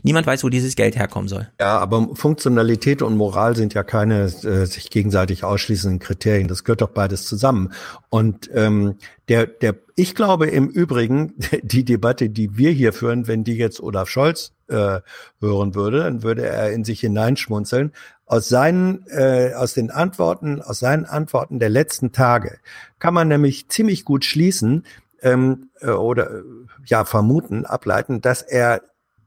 Niemand 0.04 0.28
weiß, 0.28 0.44
wo 0.44 0.50
dieses 0.50 0.76
Geld 0.76 0.98
herkommen 0.98 1.30
soll. 1.30 1.48
Ja, 1.58 1.78
aber 1.78 2.10
Funktionalität 2.16 3.02
und 3.02 3.16
Moral 3.16 3.56
sind 3.56 3.74
ja 3.74 3.84
keine 3.84 4.24
äh, 4.24 4.66
sich 4.66 4.90
gegenseitig 4.90 5.46
ausschließenden 5.46 6.00
Kriterien. 6.00 6.50
Das 6.50 6.66
gehört 6.66 6.82
doch 6.82 6.90
beides 6.90 7.26
zusammen. 7.26 7.55
Und 8.10 8.50
ähm, 8.54 8.96
der, 9.28 9.48
der, 9.48 9.76
ich 9.96 10.16
glaube 10.16 10.48
im 10.48 10.68
Übrigen, 10.68 11.34
die 11.64 11.86
Debatte, 11.86 12.30
die 12.30 12.58
wir 12.58 12.72
hier 12.72 12.94
führen, 12.94 13.28
wenn 13.28 13.44
die 13.44 13.58
jetzt 13.58 13.82
Olaf 13.82 14.10
Scholz 14.10 14.54
äh, 14.68 15.00
hören 15.40 15.76
würde, 15.76 16.00
dann 16.00 16.24
würde 16.24 16.46
er 16.46 16.72
in 16.72 16.84
sich 16.84 17.00
hineinschmunzeln. 17.00 17.92
Aus 18.26 18.50
seinen, 18.50 19.06
äh, 19.08 19.54
aus 19.56 19.74
den 19.76 19.92
Antworten, 19.92 20.62
aus 20.62 20.80
seinen 20.80 21.06
Antworten 21.06 21.60
der 21.60 21.70
letzten 21.70 22.12
Tage 22.12 22.58
kann 22.98 23.14
man 23.14 23.28
nämlich 23.28 23.70
ziemlich 23.70 24.04
gut 24.04 24.26
schließen 24.26 24.84
ähm, 25.22 25.70
äh, 25.82 25.92
oder 25.92 26.32
äh, 26.32 26.44
ja 26.86 27.06
vermuten, 27.06 27.66
ableiten, 27.66 28.22
dass 28.22 28.42
er 28.42 28.82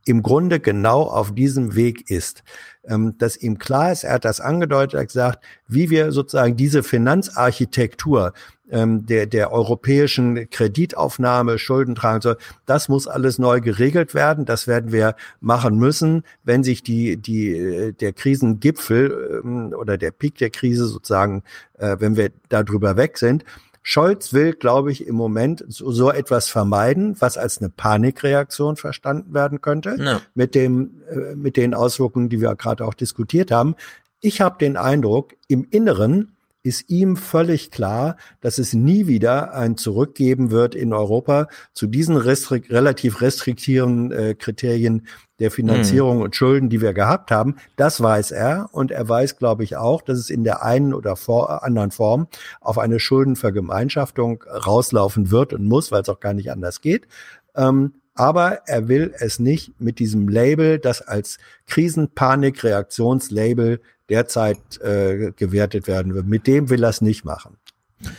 im 0.04 0.22
Grunde 0.22 0.58
genau 0.58 1.02
auf 1.02 1.34
diesem 1.34 1.74
Weg 1.76 2.10
ist. 2.10 2.42
Ähm, 2.88 3.16
dass 3.18 3.36
ihm 3.36 3.58
klar 3.58 3.92
ist, 3.92 4.04
er 4.04 4.14
hat 4.14 4.24
das 4.24 4.40
angedeutet, 4.40 4.94
er 4.94 5.00
hat 5.00 5.08
gesagt, 5.08 5.44
wie 5.66 5.90
wir 5.90 6.10
sozusagen 6.10 6.56
diese 6.56 6.82
Finanzarchitektur 6.82 8.32
ähm, 8.70 9.06
der, 9.06 9.26
der 9.26 9.52
europäischen 9.52 10.48
Kreditaufnahme, 10.50 11.58
Schuldentragung, 11.58 12.20
so, 12.20 12.34
das 12.66 12.88
muss 12.88 13.06
alles 13.06 13.38
neu 13.38 13.60
geregelt 13.60 14.14
werden. 14.14 14.44
Das 14.44 14.66
werden 14.66 14.92
wir 14.92 15.14
machen 15.40 15.78
müssen, 15.78 16.22
wenn 16.44 16.62
sich 16.64 16.82
die, 16.82 17.16
die, 17.16 17.50
äh, 17.56 17.92
der 17.92 18.12
Krisengipfel 18.12 19.40
ähm, 19.44 19.74
oder 19.78 19.98
der 19.98 20.10
Peak 20.10 20.36
der 20.36 20.50
Krise 20.50 20.86
sozusagen, 20.86 21.42
äh, 21.78 21.96
wenn 21.98 22.16
wir 22.16 22.30
darüber 22.48 22.96
weg 22.96 23.18
sind. 23.18 23.44
Scholz 23.90 24.34
will, 24.34 24.52
glaube 24.52 24.92
ich, 24.92 25.06
im 25.06 25.14
Moment 25.14 25.64
so, 25.66 25.90
so 25.92 26.10
etwas 26.10 26.50
vermeiden, 26.50 27.16
was 27.20 27.38
als 27.38 27.56
eine 27.56 27.70
Panikreaktion 27.70 28.76
verstanden 28.76 29.32
werden 29.32 29.62
könnte, 29.62 29.96
ja. 29.98 30.20
mit 30.34 30.54
dem, 30.54 31.00
äh, 31.08 31.34
mit 31.34 31.56
den 31.56 31.72
Auswirkungen, 31.72 32.28
die 32.28 32.42
wir 32.42 32.54
gerade 32.54 32.84
auch 32.84 32.92
diskutiert 32.92 33.50
haben. 33.50 33.76
Ich 34.20 34.42
habe 34.42 34.58
den 34.58 34.76
Eindruck, 34.76 35.36
im 35.46 35.66
Inneren 35.70 36.36
ist 36.68 36.88
ihm 36.88 37.16
völlig 37.16 37.70
klar, 37.70 38.16
dass 38.40 38.58
es 38.58 38.74
nie 38.74 39.06
wieder 39.06 39.54
ein 39.54 39.76
Zurückgeben 39.76 40.50
wird 40.50 40.74
in 40.74 40.92
Europa 40.92 41.48
zu 41.72 41.86
diesen 41.86 42.16
restrik 42.16 42.70
relativ 42.70 43.20
restriktiven 43.22 44.12
äh, 44.12 44.34
Kriterien 44.34 45.06
der 45.40 45.50
Finanzierung 45.50 46.18
mhm. 46.18 46.22
und 46.24 46.36
Schulden, 46.36 46.68
die 46.68 46.80
wir 46.80 46.92
gehabt 46.92 47.30
haben. 47.30 47.56
Das 47.76 48.02
weiß 48.02 48.32
er 48.32 48.68
und 48.72 48.90
er 48.90 49.08
weiß, 49.08 49.38
glaube 49.38 49.64
ich, 49.64 49.76
auch, 49.76 50.02
dass 50.02 50.18
es 50.18 50.30
in 50.30 50.44
der 50.44 50.62
einen 50.62 50.92
oder 50.92 51.16
vor, 51.16 51.64
anderen 51.64 51.90
Form 51.90 52.28
auf 52.60 52.78
eine 52.78 53.00
Schuldenvergemeinschaftung 53.00 54.42
rauslaufen 54.42 55.30
wird 55.30 55.52
und 55.54 55.64
muss, 55.64 55.90
weil 55.90 56.02
es 56.02 56.08
auch 56.08 56.20
gar 56.20 56.34
nicht 56.34 56.50
anders 56.50 56.80
geht. 56.80 57.08
Ähm, 57.56 57.94
aber 58.18 58.66
er 58.66 58.88
will 58.88 59.14
es 59.18 59.38
nicht 59.38 59.80
mit 59.80 60.00
diesem 60.00 60.28
Label, 60.28 60.80
das 60.80 61.02
als 61.02 61.38
Krisenpanik-Reaktionslabel 61.68 63.80
derzeit 64.08 64.58
äh, 64.80 65.30
gewertet 65.36 65.86
werden 65.86 66.14
wird. 66.14 66.26
Mit 66.26 66.48
dem 66.48 66.68
will 66.68 66.82
er 66.82 66.90
es 66.90 67.00
nicht 67.00 67.24
machen. 67.24 67.58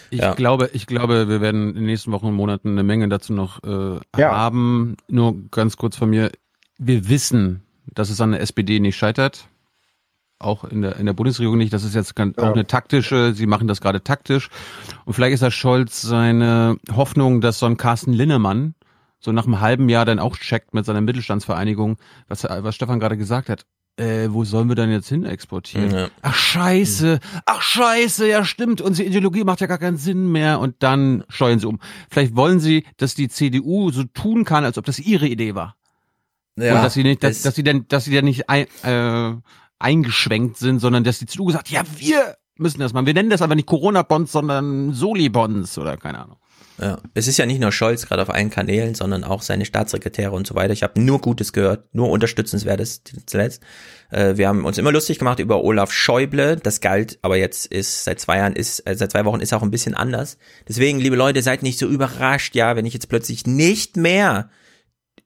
Ich 0.10 0.20
ja. 0.20 0.36
glaube, 0.36 0.70
ich 0.74 0.88
glaube, 0.88 1.28
wir 1.28 1.42
werden 1.42 1.68
in 1.70 1.76
den 1.76 1.86
nächsten 1.86 2.14
Wochen 2.14 2.28
und 2.28 2.36
Monaten 2.36 2.70
eine 2.70 2.84
Menge 2.84 3.10
dazu 3.10 3.34
noch 3.34 3.62
äh, 3.64 4.00
ja. 4.18 4.32
haben. 4.32 4.96
Nur 5.10 5.36
ganz 5.52 5.76
kurz 5.76 5.98
von 5.98 6.10
mir. 6.10 6.32
Wir 6.78 7.10
wissen, 7.10 7.64
dass 7.94 8.10
es 8.10 8.22
an 8.22 8.32
der 8.32 8.40
SPD 8.40 8.80
nicht 8.80 8.96
scheitert. 8.96 9.50
Auch 10.38 10.64
in 10.64 10.82
der, 10.82 10.96
in 10.96 11.06
der 11.06 11.14
Bundesregierung 11.14 11.58
nicht. 11.58 11.74
Das 11.74 11.84
ist 11.84 11.96
jetzt 11.96 12.16
ganz, 12.16 12.38
ja. 12.38 12.44
auch 12.44 12.54
eine 12.54 12.68
taktische, 12.68 13.34
sie 13.34 13.48
machen 13.48 13.68
das 13.68 13.82
gerade 13.82 14.02
taktisch. 14.02 14.50
Und 15.04 15.14
vielleicht 15.14 15.34
ist 15.34 15.42
Herr 15.42 15.52
Scholz 15.52 16.02
seine 16.02 16.78
Hoffnung, 16.96 17.42
dass 17.42 17.60
so 17.60 17.66
ein 17.66 17.76
Carsten 17.76 18.14
Linnemann 18.14 18.76
so 19.20 19.32
nach 19.32 19.46
einem 19.46 19.60
halben 19.60 19.90
Jahr 19.90 20.06
dann 20.06 20.20
auch 20.20 20.38
checkt 20.38 20.74
mit 20.74 20.86
seiner 20.86 21.02
Mittelstandsvereinigung, 21.02 21.98
was, 22.28 22.44
was 22.44 22.76
Stefan 22.76 23.00
gerade 23.00 23.18
gesagt 23.18 23.50
hat 23.50 23.66
äh, 24.00 24.32
wo 24.32 24.46
sollen 24.46 24.70
wir 24.70 24.76
dann 24.76 24.92
jetzt 24.92 25.10
hin 25.10 25.26
exportieren? 25.26 25.92
Ja. 25.92 26.08
Ach 26.22 26.34
scheiße, 26.34 27.20
ach 27.46 27.62
scheiße, 27.62 28.28
ja 28.28 28.46
stimmt, 28.46 28.82
unsere 28.82 29.08
Ideologie 29.08 29.44
macht 29.44 29.62
ja 29.62 29.68
gar 29.68 29.78
keinen 29.78 29.98
Sinn 29.98 30.32
mehr 30.32 30.60
und 30.60 30.76
dann 30.80 31.26
steuern 31.28 31.60
sie 31.60 31.68
um. 31.68 31.80
Vielleicht 32.10 32.36
wollen 32.36 32.60
sie, 32.60 32.86
dass 32.98 33.14
die 33.16 33.28
CDU 33.28 33.92
so 33.92 34.04
tun 34.06 34.46
kann, 34.46 34.64
als 34.64 34.78
ob 34.78 34.86
das 34.86 35.00
ihre 35.00 35.28
Idee 35.28 35.54
war. 35.54 35.76
Ja, 36.56 36.76
und 36.76 36.84
dass 36.84 36.94
sie 36.94 37.04
nicht, 37.04 37.24
dass, 37.24 37.42
dass 37.42 37.56
sie 37.56 37.64
denn, 37.64 37.86
dass 37.88 38.06
sie 38.06 38.16
dann 38.16 38.26
nicht 38.26 38.50
ein, 38.50 38.68
äh, 38.84 39.36
eingeschwenkt 39.80 40.58
sind, 40.58 40.80
sondern 40.80 41.04
dass 41.04 41.20
die 41.20 41.26
CDU 41.26 41.46
gesagt, 41.46 41.70
ja 41.70 41.84
wir 41.98 42.36
müssen 42.56 42.80
das 42.80 42.94
machen. 42.94 43.06
Wir 43.06 43.14
nennen 43.14 43.30
das 43.30 43.42
aber 43.42 43.56
nicht 43.56 43.68
Corona-Bonds, 43.68 44.32
sondern 44.32 44.94
Soli-Bonds 44.94 45.78
oder 45.78 45.96
keine 45.98 46.20
Ahnung. 46.20 46.38
Ja, 46.82 47.00
es 47.14 47.28
ist 47.28 47.38
ja 47.38 47.46
nicht 47.46 47.60
nur 47.60 47.72
Scholz 47.72 48.08
gerade 48.08 48.22
auf 48.22 48.30
allen 48.30 48.50
Kanälen, 48.50 48.96
sondern 48.96 49.26
auch 49.26 49.42
seine 49.42 49.66
Staatssekretäre 49.66 50.32
und 50.32 50.48
so 50.48 50.56
weiter. 50.56 50.72
Ich 50.72 50.84
habe 50.84 51.02
nur 51.02 51.20
Gutes 51.20 51.52
gehört, 51.52 51.94
nur 51.94 52.10
Unterstützenswertes 52.10 53.04
zuletzt. 53.26 53.62
Äh, 54.12 54.38
wir 54.38 54.48
haben 54.48 54.64
uns 54.64 54.78
immer 54.78 54.92
lustig 54.92 55.20
gemacht 55.20 55.40
über 55.40 55.64
Olaf 55.64 55.92
Schäuble. 55.92 56.56
Das 56.56 56.80
galt, 56.80 57.20
aber 57.22 57.38
jetzt 57.38 57.66
ist 57.66 58.06
seit 58.06 58.20
zwei 58.22 58.38
Jahren 58.38 58.54
ist 58.54 58.80
äh, 58.88 58.96
seit 58.96 59.12
zwei 59.12 59.26
Wochen 59.26 59.42
ist 59.42 59.54
auch 59.54 59.62
ein 59.62 59.72
bisschen 59.72 59.94
anders. 59.94 60.38
Deswegen, 60.68 61.00
liebe 61.00 61.18
Leute, 61.18 61.42
seid 61.42 61.64
nicht 61.64 61.80
so 61.80 61.88
überrascht, 61.88 62.56
ja, 62.56 62.76
wenn 62.78 62.86
ich 62.86 62.94
jetzt 62.94 63.10
plötzlich 63.10 63.46
nicht 63.46 63.98
mehr 63.98 64.50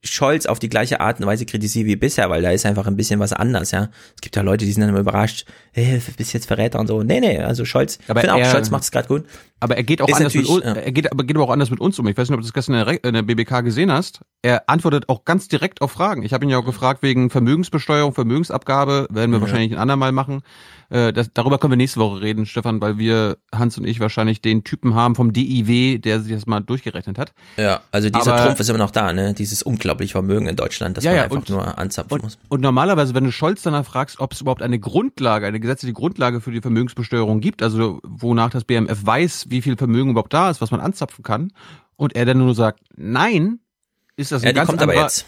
Scholz 0.04 0.46
auf 0.46 0.58
die 0.58 0.68
gleiche 0.68 1.00
Art 1.00 1.18
und 1.20 1.26
Weise 1.26 1.46
kritisiere 1.46 1.86
wie 1.86 1.96
bisher, 1.96 2.28
weil 2.30 2.42
da 2.42 2.50
ist 2.50 2.66
einfach 2.66 2.86
ein 2.86 2.96
bisschen 2.96 3.20
was 3.20 3.32
anders, 3.32 3.70
ja. 3.70 3.90
Es 4.14 4.20
gibt 4.20 4.36
ja 4.36 4.42
Leute, 4.42 4.64
die 4.64 4.72
sind 4.72 4.82
dann 4.82 4.90
immer 4.90 5.00
überrascht, 5.00 5.46
hey, 5.72 6.00
bist 6.16 6.32
jetzt 6.34 6.46
Verräter 6.46 6.78
und 6.78 6.86
so. 6.86 7.02
Nee, 7.02 7.20
nee, 7.20 7.38
also 7.38 7.64
Scholz, 7.64 7.98
Aber 8.06 8.20
ich 8.22 8.28
finde 8.28 8.44
auch, 8.44 8.50
Scholz 8.50 8.70
macht 8.70 8.84
es 8.84 8.90
gerade 8.90 9.08
gut. 9.08 9.24
Aber 9.64 9.76
er 9.78 9.82
geht 9.82 10.02
auch 10.02 10.08
Ist 10.08 10.16
anders 10.16 10.34
mit 10.34 10.46
uns, 10.46 10.62
er 10.62 10.92
geht, 10.92 11.10
aber 11.10 11.24
geht 11.24 11.36
aber 11.36 11.46
auch 11.46 11.50
anders 11.50 11.70
mit 11.70 11.80
uns 11.80 11.98
um. 11.98 12.06
Ich 12.06 12.16
weiß 12.16 12.28
nicht, 12.28 12.34
ob 12.36 12.40
du 12.42 12.46
das 12.46 12.52
gestern 12.52 12.74
in 12.74 12.84
der, 12.84 13.04
in 13.04 13.14
der 13.14 13.22
BBK 13.22 13.62
gesehen 13.62 13.90
hast. 13.90 14.20
Er 14.42 14.68
antwortet 14.68 15.08
auch 15.08 15.24
ganz 15.24 15.48
direkt 15.48 15.80
auf 15.80 15.90
Fragen. 15.92 16.22
Ich 16.22 16.34
habe 16.34 16.44
ihn 16.44 16.50
ja 16.50 16.58
auch 16.58 16.64
gefragt 16.66 17.02
wegen 17.02 17.30
Vermögensbesteuerung, 17.30 18.12
Vermögensabgabe, 18.12 19.06
werden 19.10 19.30
wir 19.30 19.38
Ja. 19.38 19.40
wahrscheinlich 19.40 19.72
ein 19.72 19.78
andermal 19.78 20.12
machen. 20.12 20.42
Äh, 20.90 21.12
Das, 21.14 21.30
darüber 21.32 21.56
können 21.58 21.72
wir 21.72 21.76
nächste 21.78 21.98
Woche 21.98 22.20
reden, 22.20 22.44
Stefan, 22.44 22.80
weil 22.82 22.98
wir, 22.98 23.38
Hans 23.54 23.78
und 23.78 23.86
ich, 23.86 24.00
wahrscheinlich 24.00 24.42
den 24.42 24.64
Typen 24.64 24.94
haben 24.94 25.14
vom 25.14 25.32
DIW, 25.32 25.98
der 25.98 26.20
sich 26.20 26.32
das 26.34 26.44
mal 26.46 26.60
durchgerechnet 26.60 27.18
hat. 27.18 27.32
Ja, 27.56 27.80
also 27.90 28.10
dieser 28.10 28.34
Aber- 28.34 28.44
Trumpf 28.44 28.60
ist 28.60 28.68
immer 28.68 28.78
noch 28.78 28.90
da, 28.90 29.12
ne? 29.14 29.32
Dieses 29.32 29.62
unglaubliche 29.62 30.12
Vermögen 30.12 30.46
in 30.46 30.56
Deutschland, 30.56 30.98
das 30.98 31.04
Ja, 31.04 31.10
man 31.12 31.16
ja, 31.16 31.22
einfach 31.24 31.36
und- 31.38 31.48
nur 31.48 31.78
anzapfen 31.78 32.20
muss. 32.22 32.36
Und 32.48 32.60
normalerweise, 32.60 33.14
wenn 33.14 33.24
du 33.24 33.32
Scholz 33.32 33.62
danach 33.62 33.86
fragst, 33.86 34.20
ob 34.20 34.34
es 34.34 34.42
überhaupt 34.42 34.60
eine 34.62 34.78
Grundlage, 34.78 35.46
eine 35.46 35.58
gesetzliche 35.58 35.94
Grundlage 35.94 36.42
für 36.42 36.50
die 36.52 36.60
Vermögensbesteuerung 36.60 37.40
gibt, 37.40 37.62
also 37.62 38.00
wonach 38.04 38.50
das 38.50 38.64
BMF 38.64 39.06
weiß, 39.06 39.46
wie 39.54 39.62
viel 39.62 39.76
Vermögen 39.76 40.10
überhaupt 40.10 40.34
da 40.34 40.50
ist, 40.50 40.60
was 40.60 40.70
man 40.70 40.80
anzapfen 40.80 41.22
kann, 41.22 41.52
und 41.96 42.14
er 42.16 42.26
dann 42.26 42.38
nur 42.38 42.54
sagt, 42.54 42.80
nein, 42.96 43.60
ist 44.16 44.32
das 44.32 44.42
ein 44.42 44.46
Ja, 44.46 44.52
die 44.52 44.56
ganz 44.56 44.68
kommt 44.68 44.82
aber 44.82 44.94
jetzt. 44.94 45.24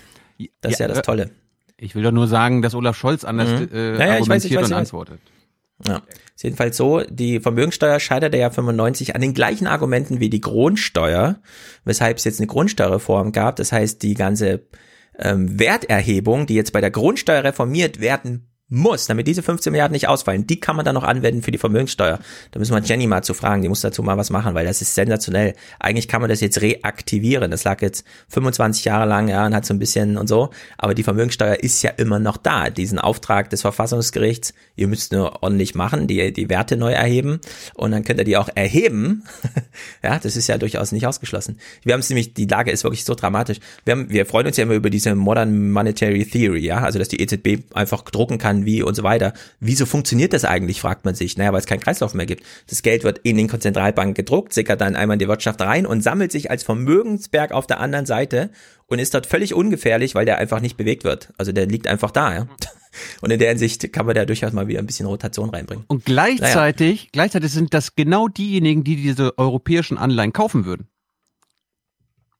Das 0.60 0.72
ist 0.72 0.78
ja 0.80 0.88
das 0.88 0.98
äh, 0.98 1.02
Tolle. 1.02 1.30
Ich 1.78 1.94
will 1.94 2.02
doch 2.02 2.12
nur 2.12 2.26
sagen, 2.26 2.60
dass 2.62 2.74
Olaf 2.74 2.96
Scholz 2.96 3.24
anders 3.24 3.48
Mhm. 3.60 3.68
äh, 3.72 3.92
Ja, 3.98 4.06
ja, 4.06 4.18
ich 4.18 4.28
weiß, 4.28 4.44
ich 4.44 4.50
weiß, 4.52 4.58
und 4.58 4.64
ich 4.64 4.70
weiß. 4.70 4.72
antwortet. 4.72 5.20
Ja. 5.86 6.02
Ist 6.34 6.42
jedenfalls 6.42 6.76
so, 6.76 7.02
die 7.08 7.38
Vermögensteuer 7.40 8.00
scheiterte 8.00 8.38
ja 8.38 8.50
95 8.50 9.14
an 9.14 9.20
den 9.20 9.34
gleichen 9.34 9.66
Argumenten 9.66 10.20
wie 10.20 10.30
die 10.30 10.40
Grundsteuer, 10.40 11.38
weshalb 11.84 12.16
es 12.16 12.24
jetzt 12.24 12.40
eine 12.40 12.46
Grundsteuerreform 12.46 13.32
gab. 13.32 13.56
Das 13.56 13.72
heißt, 13.72 14.02
die 14.02 14.14
ganze 14.14 14.66
ähm, 15.18 15.58
Werterhebung, 15.60 16.46
die 16.46 16.54
jetzt 16.54 16.72
bei 16.72 16.80
der 16.80 16.90
Grundsteuer 16.90 17.44
reformiert 17.44 18.00
werden 18.00 18.48
muss, 18.68 19.06
damit 19.06 19.28
diese 19.28 19.42
15 19.42 19.70
Milliarden 19.70 19.92
nicht 19.92 20.08
ausfallen, 20.08 20.46
die 20.46 20.58
kann 20.58 20.74
man 20.74 20.84
dann 20.84 20.94
noch 20.94 21.04
anwenden 21.04 21.42
für 21.42 21.52
die 21.52 21.58
Vermögenssteuer. 21.58 22.18
Da 22.50 22.58
müssen 22.58 22.74
wir 22.74 22.82
Jenny 22.82 23.06
mal 23.06 23.22
zu 23.22 23.32
fragen, 23.32 23.62
die 23.62 23.68
muss 23.68 23.80
dazu 23.80 24.02
mal 24.02 24.18
was 24.18 24.30
machen, 24.30 24.54
weil 24.54 24.66
das 24.66 24.82
ist 24.82 24.94
sensationell. 24.94 25.54
Eigentlich 25.78 26.08
kann 26.08 26.20
man 26.20 26.28
das 26.28 26.40
jetzt 26.40 26.60
reaktivieren. 26.60 27.50
Das 27.52 27.62
lag 27.62 27.80
jetzt 27.80 28.04
25 28.28 28.84
Jahre 28.84 29.08
lang, 29.08 29.28
ja, 29.28 29.46
und 29.46 29.54
hat 29.54 29.64
so 29.64 29.72
ein 29.72 29.78
bisschen 29.78 30.16
und 30.16 30.28
so. 30.28 30.50
Aber 30.78 30.94
die 30.94 31.04
Vermögenssteuer 31.04 31.54
ist 31.54 31.80
ja 31.82 31.90
immer 31.90 32.18
noch 32.18 32.36
da. 32.36 32.70
Diesen 32.70 32.98
Auftrag 32.98 33.50
des 33.50 33.60
Verfassungsgerichts, 33.60 34.52
ihr 34.74 34.88
müsst 34.88 35.12
nur 35.12 35.44
ordentlich 35.44 35.76
machen, 35.76 36.08
die, 36.08 36.32
die 36.32 36.48
Werte 36.48 36.76
neu 36.76 36.92
erheben 36.92 37.40
und 37.74 37.92
dann 37.92 38.02
könnt 38.02 38.18
ihr 38.18 38.24
die 38.24 38.36
auch 38.36 38.48
erheben. 38.52 39.22
ja, 40.02 40.18
das 40.18 40.36
ist 40.36 40.48
ja 40.48 40.58
durchaus 40.58 40.90
nicht 40.90 41.06
ausgeschlossen. 41.06 41.58
Wir 41.84 41.92
haben 41.92 42.00
es 42.00 42.10
nämlich, 42.10 42.34
die 42.34 42.46
Lage 42.46 42.72
ist 42.72 42.82
wirklich 42.82 43.04
so 43.04 43.14
dramatisch. 43.14 43.58
Wir 43.84 43.92
haben, 43.92 44.10
wir 44.10 44.26
freuen 44.26 44.48
uns 44.48 44.56
ja 44.56 44.64
immer 44.64 44.74
über 44.74 44.90
diese 44.90 45.14
Modern 45.14 45.70
Monetary 45.70 46.24
Theory, 46.24 46.64
ja, 46.64 46.78
also 46.78 46.98
dass 46.98 47.08
die 47.08 47.20
EZB 47.20 47.72
einfach 47.74 48.02
drucken 48.02 48.38
kann, 48.38 48.55
wie 48.64 48.82
und 48.82 48.94
so 48.94 49.02
weiter. 49.02 49.34
Wieso 49.60 49.84
funktioniert 49.86 50.32
das 50.32 50.44
eigentlich, 50.44 50.80
fragt 50.80 51.04
man 51.04 51.14
sich. 51.14 51.36
Naja, 51.36 51.52
weil 51.52 51.60
es 51.60 51.66
keinen 51.66 51.80
Kreislauf 51.80 52.14
mehr 52.14 52.26
gibt. 52.26 52.44
Das 52.68 52.82
Geld 52.82 53.04
wird 53.04 53.18
in 53.18 53.36
den 53.36 53.48
Zentralbanken 53.48 54.14
gedruckt, 54.14 54.52
sickert 54.52 54.80
dann 54.80 54.96
einmal 54.96 55.16
in 55.16 55.18
die 55.18 55.28
Wirtschaft 55.28 55.60
rein 55.60 55.84
und 55.86 56.02
sammelt 56.02 56.32
sich 56.32 56.50
als 56.50 56.62
Vermögensberg 56.62 57.52
auf 57.52 57.66
der 57.66 57.80
anderen 57.80 58.06
Seite 58.06 58.50
und 58.86 58.98
ist 58.98 59.14
dort 59.14 59.26
völlig 59.26 59.54
ungefährlich, 59.54 60.14
weil 60.14 60.24
der 60.24 60.38
einfach 60.38 60.60
nicht 60.60 60.76
bewegt 60.76 61.04
wird. 61.04 61.32
Also 61.36 61.52
der 61.52 61.66
liegt 61.66 61.86
einfach 61.86 62.10
da, 62.10 62.34
ja. 62.34 62.46
Und 63.20 63.30
in 63.30 63.38
der 63.38 63.50
Hinsicht 63.50 63.92
kann 63.92 64.06
man 64.06 64.14
da 64.14 64.24
durchaus 64.24 64.54
mal 64.54 64.68
wieder 64.68 64.78
ein 64.78 64.86
bisschen 64.86 65.04
Rotation 65.04 65.50
reinbringen. 65.50 65.84
Und 65.86 66.06
gleichzeitig, 66.06 67.10
gleichzeitig 67.12 67.52
sind 67.52 67.74
das 67.74 67.94
genau 67.94 68.28
diejenigen, 68.28 68.84
die 68.84 68.96
diese 68.96 69.36
europäischen 69.38 69.98
Anleihen 69.98 70.32
kaufen 70.32 70.64
würden. 70.64 70.88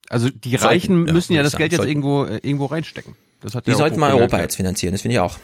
Also 0.09 0.29
die 0.29 0.51
Sollten, 0.51 0.65
Reichen 0.65 1.07
ja, 1.07 1.13
müssen 1.13 1.33
ja 1.33 1.39
würde 1.39 1.43
das 1.45 1.53
ich 1.53 1.57
Geld 1.59 1.71
sagen, 1.73 1.83
jetzt 1.83 1.89
irgendwo 1.89 2.23
äh, 2.25 2.39
irgendwo 2.41 2.65
reinstecken. 2.65 3.15
Das 3.41 3.55
hat 3.55 3.67
Die 3.67 3.71
ja 3.71 3.77
sollten 3.77 3.99
mal 3.99 4.13
Europa 4.13 4.39
jetzt 4.39 4.55
finanzieren, 4.55 4.93
das 4.93 5.01
finde 5.01 5.15
ich 5.15 5.19
auch. 5.19 5.37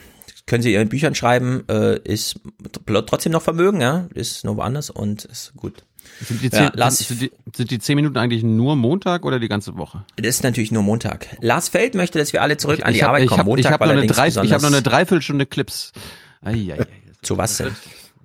Können 0.45 0.61
sie 0.61 0.73
in 0.75 0.89
Büchern 0.89 1.15
schreiben, 1.15 1.63
äh, 1.69 1.97
ist 2.03 2.39
tr- 2.85 3.05
trotzdem 3.05 3.31
noch 3.31 3.41
Vermögen, 3.41 3.79
ja, 3.79 4.07
ist 4.13 4.43
nur 4.43 4.57
woanders 4.57 4.89
und 4.89 5.23
ist 5.25 5.53
gut. 5.55 5.85
Sind 6.27 6.41
die, 6.41 6.47
Ja, 6.47 6.51
zehn, 6.69 6.71
Lars- 6.73 6.97
sind, 6.99 7.21
die, 7.21 7.31
sind 7.55 7.71
die 7.71 7.79
zehn 7.79 7.95
Minuten 7.95 8.17
eigentlich 8.17 8.43
nur 8.43 8.75
Montag 8.75 9.23
oder 9.25 9.39
die 9.39 9.47
ganze 9.47 9.77
Woche? 9.77 10.03
Das 10.17 10.27
ist 10.27 10.43
natürlich 10.43 10.71
nur 10.73 10.83
Montag. 10.83 11.27
Lars 11.39 11.69
Feld 11.69 11.95
möchte, 11.95 12.19
dass 12.19 12.33
wir 12.33 12.41
alle 12.41 12.57
zurück 12.57 12.81
an 12.85 12.93
die 12.93 13.01
hab- 13.01 13.09
Arbeit 13.09 13.23
ich 13.23 13.29
kommen. 13.29 13.39
hab, 13.39 13.45
Montag 13.47 13.65
ich 13.65 13.71
habe 13.71 13.85
noch, 13.85 13.91
eine 13.91 13.99
allerdings 14.01 14.15
drei- 14.17 14.27
ich 14.43 14.51
hab 14.53 14.61
noch 14.61 14.67
eine 14.67 14.81
Dreiviertelstunde 14.81 15.45
Clips. 15.45 15.93
Eieiei. 16.41 16.85
Zu 17.21 17.37
was 17.37 17.55
denn? 17.57 17.73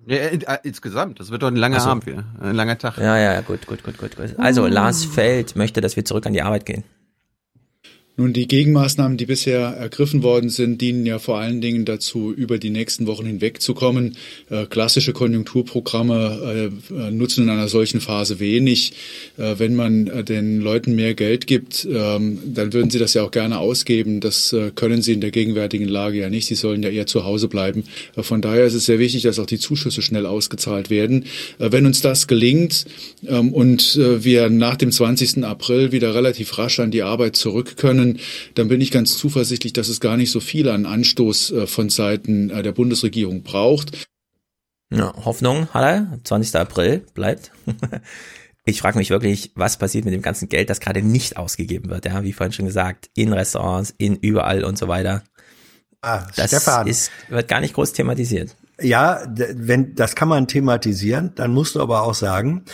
Ja, 0.09 0.17
äh, 0.17 0.35
äh, 0.39 0.59
insgesamt, 0.65 1.21
das 1.21 1.31
wird 1.31 1.43
doch 1.43 1.49
ein 1.49 1.55
langer 1.57 1.77
Ach 1.77 1.83
so. 1.83 1.91
Abend 1.91 2.07
wieder, 2.07 2.25
ein 2.41 2.57
langer 2.57 2.79
Tag. 2.79 2.99
Ja, 2.99 3.17
ja, 3.17 3.41
gut, 3.43 3.67
gut, 3.69 3.85
gut, 3.85 3.97
gut, 3.97 4.17
gut. 4.17 4.35
Also, 4.39 4.67
Lars 4.67 5.05
Feld 5.05 5.55
möchte, 5.55 5.81
dass 5.81 5.95
wir 5.95 6.05
zurück 6.05 6.27
an 6.27 6.33
die 6.33 6.43
Arbeit 6.43 6.67
gehen. 6.67 6.83
Nun, 8.21 8.33
die 8.33 8.49
Gegenmaßnahmen, 8.49 9.17
die 9.17 9.27
bisher 9.27 9.61
ergriffen 9.61 10.25
worden 10.25 10.51
sind, 10.51 10.81
dienen 10.81 11.07
ja 11.07 11.21
vor 11.21 11.39
allen 11.39 11.61
Dingen 11.61 11.85
dazu, 11.85 12.33
über 12.33 12.59
die 12.59 12.71
nächsten 12.71 13.07
Wochen 13.07 13.27
hinwegzukommen. 13.27 14.17
Äh, 14.51 14.67
klassische 14.67 15.13
Konjunkturprogramme 15.13 16.73
äh, 16.91 17.11
nutzen 17.13 17.45
in 17.45 17.51
einer 17.51 17.69
solchen 17.69 18.01
Phase 18.01 18.41
wenig. 18.41 18.95
Äh, 19.37 19.55
wenn 19.59 19.77
man 19.77 20.25
den 20.25 20.61
Leuten 20.61 20.97
mehr 20.97 21.15
Geld 21.15 21.47
gibt, 21.47 21.87
ähm, 21.89 22.41
dann 22.45 22.73
würden 22.73 22.91
sie 22.91 22.99
das 22.99 23.15
ja 23.15 23.23
auch 23.23 23.31
gerne 23.31 23.59
ausgeben. 23.59 24.19
Das 24.19 24.53
können 24.75 25.01
sie 25.01 25.13
in 25.13 25.21
der 25.21 25.31
gegenwärtigen 25.31 25.87
Lage 25.87 26.19
ja 26.19 26.29
nicht. 26.29 26.47
Sie 26.47 26.57
sollen 26.57 26.83
ja 26.83 26.89
eher 26.89 27.07
zu 27.07 27.25
Hause 27.25 27.47
bleiben. 27.47 27.85
Von 28.17 28.43
daher 28.43 28.65
ist 28.65 28.75
es 28.75 28.87
sehr 28.87 28.99
wichtig, 28.99 29.23
dass 29.23 29.39
auch 29.39 29.47
die 29.47 29.61
Zuschüsse 29.61 30.03
schnell 30.03 30.27
ausgezahlt 30.27 30.91
werden. 30.91 31.27
Wenn 31.59 31.87
uns 31.87 32.01
das 32.01 32.27
gelingt 32.27 32.85
ähm, 33.29 33.53
und 33.53 33.97
wir 33.97 34.51
nach 34.51 34.75
dem 34.75 34.91
20. 34.91 35.45
April 35.45 35.93
wieder 35.93 36.17
relativ 36.17 36.59
rasch 36.59 36.81
an 36.81 36.91
die 36.91 37.05
Arbeit 37.05 37.37
zurück 37.37 37.77
können, 37.77 38.08
dann 38.55 38.69
bin 38.69 38.81
ich 38.81 38.91
ganz 38.91 39.17
zuversichtlich, 39.19 39.73
dass 39.73 39.89
es 39.89 40.01
gar 40.01 40.17
nicht 40.17 40.31
so 40.31 40.41
viel 40.41 40.69
an 40.69 40.87
Anstoß 40.87 41.51
äh, 41.53 41.67
von 41.67 41.91
Seiten 41.91 42.51
äh, 42.51 42.63
der 42.63 42.73
Bundesregierung 42.73 43.43
braucht. 43.43 44.09
Ja, 44.91 45.13
Hoffnung, 45.25 45.69
hat 45.69 45.83
er. 45.85 46.19
20. 46.25 46.57
April 46.57 47.05
bleibt. 47.15 47.53
Ich 48.65 48.83
frage 48.83 48.99
mich 48.99 49.09
wirklich, 49.09 49.53
was 49.55 49.79
passiert 49.79 50.05
mit 50.05 50.13
dem 50.13 50.21
ganzen 50.21 50.51
Geld, 50.51 50.69
das 50.69 50.81
gerade 50.81 51.01
nicht 51.01 51.39
ausgegeben 51.39 51.89
wird, 51.89 52.05
ja, 52.05 52.23
wie 52.23 52.35
vorhin 52.35 52.53
schon 52.53 52.67
gesagt, 52.67 53.09
in 53.15 53.33
Restaurants, 53.33 53.95
in 53.97 54.17
überall 54.17 54.63
und 54.63 54.77
so 54.77 54.89
weiter. 54.89 55.23
Ah, 56.03 56.27
Das 56.37 56.49
Stefan. 56.51 56.87
ist, 56.87 57.11
wird 57.31 57.49
gar 57.49 57.63
nicht 57.63 57.73
groß 57.73 57.95
thematisiert. 57.95 58.55
Ja, 58.79 59.23
wenn 59.35 59.95
das 59.95 60.15
kann 60.15 60.29
man 60.29 60.49
thematisieren, 60.49 61.33
dann 61.35 61.53
musst 61.55 61.77
du 61.77 61.81
aber 61.81 62.03
auch 62.03 62.13
sagen, 62.15 62.67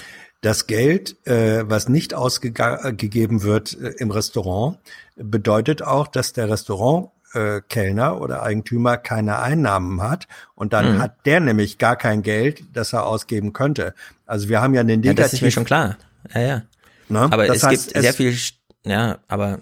das 0.45 0.67
Geld, 0.67 1.17
äh, 1.27 1.65
was 1.69 1.89
nicht 1.89 2.15
ausgegeben 2.15 3.43
wird 3.43 3.79
äh, 3.81 3.89
im 3.99 4.11
Restaurant, 4.11 4.79
bedeutet 5.17 5.83
auch, 5.83 6.07
dass 6.09 6.33
der 6.33 6.49
Restaurant 6.51 7.09
äh, 7.35 7.61
Kellner 7.69 8.21
oder 8.21 8.43
Eigentümer 8.43 8.97
keine 8.97 9.39
Einnahmen 9.41 10.03
hat 10.03 10.29
und 10.55 10.73
dann 10.73 10.97
Mhm. 10.97 11.03
hat 11.03 11.27
der 11.27 11.41
nämlich 11.41 11.79
gar 11.79 11.97
kein 11.97 12.23
Geld, 12.23 12.63
das 12.73 12.93
er 12.93 13.07
ausgeben 13.07 13.53
könnte. 13.53 13.95
Also 14.27 14.49
wir 14.49 14.61
haben 14.61 14.75
ja 14.75 14.83
den 14.85 15.03
Ja, 15.03 15.11
Negativ. 15.11 15.25
das 15.25 15.33
ist 15.35 15.43
mir 15.43 15.51
schon 15.51 15.65
klar. 15.65 15.97
Ja, 16.35 16.41
ja. 16.41 16.63
Ne? 17.09 17.21
Aber 17.31 17.47
Das 17.47 17.59
es 17.59 17.63
heißt, 17.65 17.85
gibt 17.93 18.01
sehr 18.03 18.11
es- 18.11 18.17
viel, 18.17 18.31
St- 18.31 18.55
ja, 18.85 19.19
aber 19.29 19.59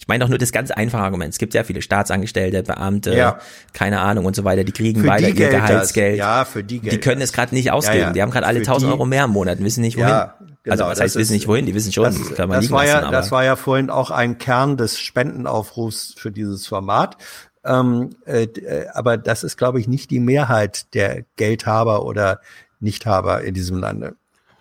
ich 0.00 0.06
meine 0.06 0.22
doch 0.22 0.28
nur 0.28 0.38
das 0.38 0.52
ganz 0.52 0.70
einfache 0.70 1.02
Argument. 1.02 1.32
Es 1.32 1.38
gibt 1.38 1.52
sehr 1.52 1.64
viele 1.64 1.82
Staatsangestellte, 1.82 2.62
Beamte, 2.62 3.14
Ja. 3.16 3.38
keine 3.72 4.00
Ahnung 4.00 4.24
und 4.26 4.36
so 4.36 4.44
weiter, 4.44 4.62
die 4.64 4.70
kriegen 4.72 5.00
Für 5.02 5.08
weiter 5.08 5.22
die 5.26 5.28
ihr 5.30 5.34
gilt 5.34 5.52
das. 5.52 5.68
Gehaltsgeld. 5.68 6.16
Ja, 6.18 6.44
für 6.44 6.62
die 6.62 6.78
Die 6.78 6.88
gilt 6.90 7.02
können 7.02 7.20
es 7.20 7.32
gerade 7.32 7.54
nicht 7.54 7.72
ausgeben. 7.72 7.98
Ja, 7.98 8.06
ja. 8.06 8.12
Die 8.12 8.22
haben 8.22 8.30
gerade 8.30 8.46
alle 8.46 8.60
Für 8.60 8.66
1000 8.66 8.88
die- 8.90 8.92
Euro 8.94 9.04
mehr 9.06 9.24
im 9.24 9.30
Monat, 9.32 9.58
wissen 9.60 9.80
nicht 9.80 9.96
wohin. 9.96 10.08
Ja, 10.08 10.34
genau, 10.62 10.72
also 10.72 10.84
was 10.84 10.90
das 10.98 11.00
heißt, 11.04 11.16
wissen 11.16 11.22
ist- 11.22 11.30
nicht 11.40 11.48
wohin, 11.48 11.66
die 11.66 11.74
wissen 11.74 11.92
schon, 11.92 12.04
Das, 12.04 12.34
kann 12.36 12.48
man 12.48 12.60
das 12.60 12.70
war 12.70 12.84
lassen, 12.86 13.04
ja, 13.04 13.10
das 13.10 13.30
war 13.32 13.44
ja 13.44 13.56
vorhin 13.56 13.90
auch 13.90 14.10
ein 14.12 14.38
Kern 14.38 14.76
des 14.76 14.98
Spendenaufrufs 15.00 16.14
für 16.16 16.30
dieses 16.30 16.66
Format. 16.68 17.16
Ähm, 17.64 18.10
äh, 18.24 18.44
äh, 18.44 18.86
aber 18.94 19.16
das 19.18 19.42
ist, 19.42 19.56
glaube 19.56 19.80
ich, 19.80 19.88
nicht 19.88 20.10
die 20.12 20.20
Mehrheit 20.20 20.94
der 20.94 21.24
Geldhaber 21.36 22.04
oder 22.04 22.40
Nichthaber 22.80 23.42
in 23.42 23.52
diesem 23.54 23.78
Lande. 23.78 24.14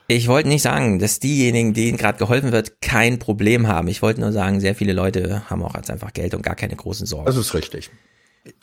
Ich 0.09 0.27
wollte 0.29 0.47
nicht 0.47 0.61
sagen, 0.61 0.99
dass 0.99 1.19
diejenigen, 1.19 1.73
denen 1.73 1.97
gerade 1.97 2.17
geholfen 2.17 2.51
wird, 2.53 2.81
kein 2.81 3.19
Problem 3.19 3.67
haben. 3.67 3.87
Ich 3.89 4.01
wollte 4.01 4.21
nur 4.21 4.31
sagen, 4.31 4.61
sehr 4.61 4.73
viele 4.75 4.93
Leute 4.93 5.43
haben 5.49 5.61
auch 5.63 5.75
jetzt 5.75 5.91
einfach 5.91 6.13
Geld 6.13 6.33
und 6.33 6.43
gar 6.43 6.55
keine 6.55 6.75
großen 6.77 7.05
Sorgen. 7.05 7.25
Das 7.25 7.35
ist 7.35 7.53
richtig. 7.53 7.89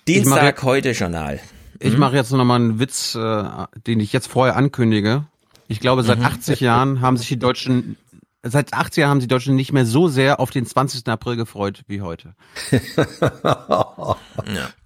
Dienstag, 0.08 0.62
heute 0.62 0.92
Journal. 0.92 1.40
Ich 1.80 1.92
Mhm. 1.94 1.98
mache 2.00 2.16
jetzt 2.16 2.30
noch 2.30 2.42
mal 2.44 2.56
einen 2.56 2.78
Witz, 2.80 3.14
äh, 3.14 3.44
den 3.86 4.00
ich 4.00 4.12
jetzt 4.14 4.28
vorher 4.28 4.56
ankündige. 4.56 5.26
Ich 5.68 5.80
glaube, 5.80 6.02
seit 6.02 6.18
Mhm. 6.20 6.24
80 6.24 6.60
Jahren 6.60 7.00
haben 7.02 7.18
sich 7.18 7.28
die 7.28 7.38
Deutschen, 7.38 7.96
seit 8.42 8.72
80 8.72 9.02
Jahren 9.02 9.10
haben 9.10 9.20
sich 9.20 9.28
die 9.28 9.34
Deutschen 9.34 9.54
nicht 9.56 9.72
mehr 9.72 9.84
so 9.84 10.08
sehr 10.08 10.40
auf 10.40 10.50
den 10.50 10.64
20. 10.64 11.12
April 11.12 11.36
gefreut 11.36 11.82
wie 11.88 12.00
heute. 12.00 12.34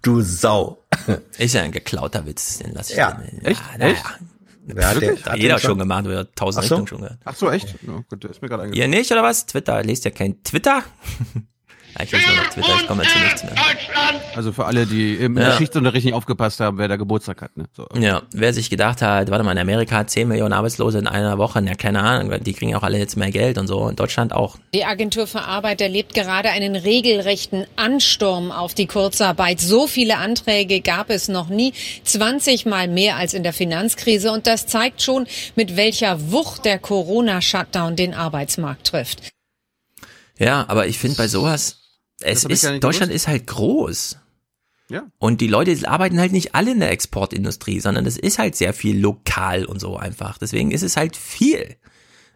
Du 0.01 0.21
Sau. 0.21 0.83
Ist 1.37 1.53
ja 1.55 1.61
ein 1.61 1.71
geklauter 1.71 2.25
Witz, 2.25 2.57
den 2.59 2.73
lasse 2.73 2.93
ich 2.93 2.97
Ja. 2.97 3.21
Echt? 3.43 3.43
Ja, 3.43 3.49
Echt? 3.49 3.79
naja. 3.79 3.95
Hat 4.77 5.01
den- 5.01 5.23
Hat 5.25 5.37
jeder 5.37 5.59
schon 5.59 5.77
gemacht, 5.77 6.05
oder 6.05 6.31
tausend 6.33 6.63
Ach 6.65 6.67
so. 6.69 6.75
Richtungen 6.75 6.87
schon 6.87 7.01
gehört. 7.01 7.19
Ach 7.25 7.35
so, 7.35 7.49
echt? 7.49 7.75
Ja, 7.85 8.03
gut, 8.09 8.23
der 8.23 8.29
ist 8.31 8.41
mir 8.41 8.49
gerade 8.49 8.63
Ihr 8.63 8.67
eingefallen. 8.67 8.91
nicht, 8.91 9.11
oder 9.11 9.23
was? 9.23 9.45
Twitter, 9.45 9.83
lest 9.83 10.05
ja 10.05 10.11
kein 10.11 10.41
Twitter? 10.43 10.83
Ich 12.01 12.09
Twitter, 12.09 12.75
ich 12.79 12.87
komme 12.87 13.03
zu 13.03 13.19
nichts 13.19 13.43
mehr. 13.43 13.53
Also 14.35 14.53
für 14.53 14.65
alle, 14.65 14.85
die 14.85 15.15
im 15.15 15.37
Ja. 15.37 15.51
Geschichtsunterricht 15.51 16.05
nicht 16.05 16.13
aufgepasst 16.13 16.59
haben, 16.59 16.77
wer 16.77 16.87
da 16.87 16.95
Geburtstag 16.95 17.41
hat. 17.41 17.57
Ne? 17.57 17.65
So. 17.75 17.87
Ja, 17.99 18.21
wer 18.31 18.53
sich 18.53 18.69
gedacht 18.69 19.01
hat, 19.01 19.29
warte 19.31 19.43
mal, 19.43 19.51
in 19.51 19.57
Amerika 19.57 19.97
hat 19.97 20.09
10 20.09 20.27
Millionen 20.27 20.53
Arbeitslose 20.53 20.99
in 20.99 21.07
einer 21.07 21.37
Woche, 21.37 21.61
ja, 21.65 21.75
keine 21.75 22.01
Ahnung, 22.01 22.33
die 22.43 22.53
kriegen 22.53 22.75
auch 22.75 22.83
alle 22.83 22.97
jetzt 22.99 23.17
mehr 23.17 23.31
Geld 23.31 23.57
und 23.57 23.67
so. 23.67 23.89
In 23.89 23.95
Deutschland 23.95 24.33
auch. 24.33 24.57
Die 24.73 24.85
Agentur 24.85 25.27
für 25.27 25.41
Arbeit 25.41 25.81
erlebt 25.81 26.13
gerade 26.13 26.49
einen 26.49 26.75
regelrechten 26.75 27.65
Ansturm 27.75 28.51
auf 28.51 28.73
die 28.73 28.87
Kurzarbeit. 28.87 29.59
So 29.59 29.87
viele 29.87 30.17
Anträge 30.17 30.81
gab 30.81 31.09
es 31.09 31.27
noch 31.27 31.49
nie, 31.49 31.73
20 32.03 32.65
Mal 32.65 32.87
mehr 32.87 33.17
als 33.17 33.33
in 33.33 33.43
der 33.43 33.53
Finanzkrise. 33.53 34.31
Und 34.31 34.47
das 34.47 34.67
zeigt 34.67 35.01
schon, 35.01 35.27
mit 35.55 35.75
welcher 35.75 36.31
Wucht 36.31 36.65
der 36.65 36.79
Corona-Shutdown 36.79 37.95
den 37.95 38.13
Arbeitsmarkt 38.13 38.87
trifft. 38.87 39.21
Ja, 40.37 40.65
aber 40.69 40.87
ich 40.87 40.97
finde 40.97 41.17
bei 41.17 41.27
sowas, 41.27 41.78
es 42.21 42.43
ist, 42.43 42.63
Deutschland 42.63 42.83
gewusst. 42.83 43.11
ist 43.11 43.27
halt 43.27 43.47
groß. 43.47 44.17
Ja. 44.89 45.03
Und 45.19 45.39
die 45.41 45.47
Leute 45.47 45.87
arbeiten 45.87 46.19
halt 46.19 46.31
nicht 46.31 46.55
alle 46.55 46.71
in 46.71 46.79
der 46.79 46.91
Exportindustrie, 46.91 47.79
sondern 47.79 48.05
es 48.05 48.17
ist 48.17 48.39
halt 48.39 48.55
sehr 48.55 48.73
viel 48.73 48.99
lokal 48.99 49.65
und 49.65 49.79
so 49.79 49.97
einfach. 49.97 50.37
Deswegen 50.39 50.71
ist 50.71 50.81
es 50.81 50.97
halt 50.97 51.15
viel. 51.15 51.75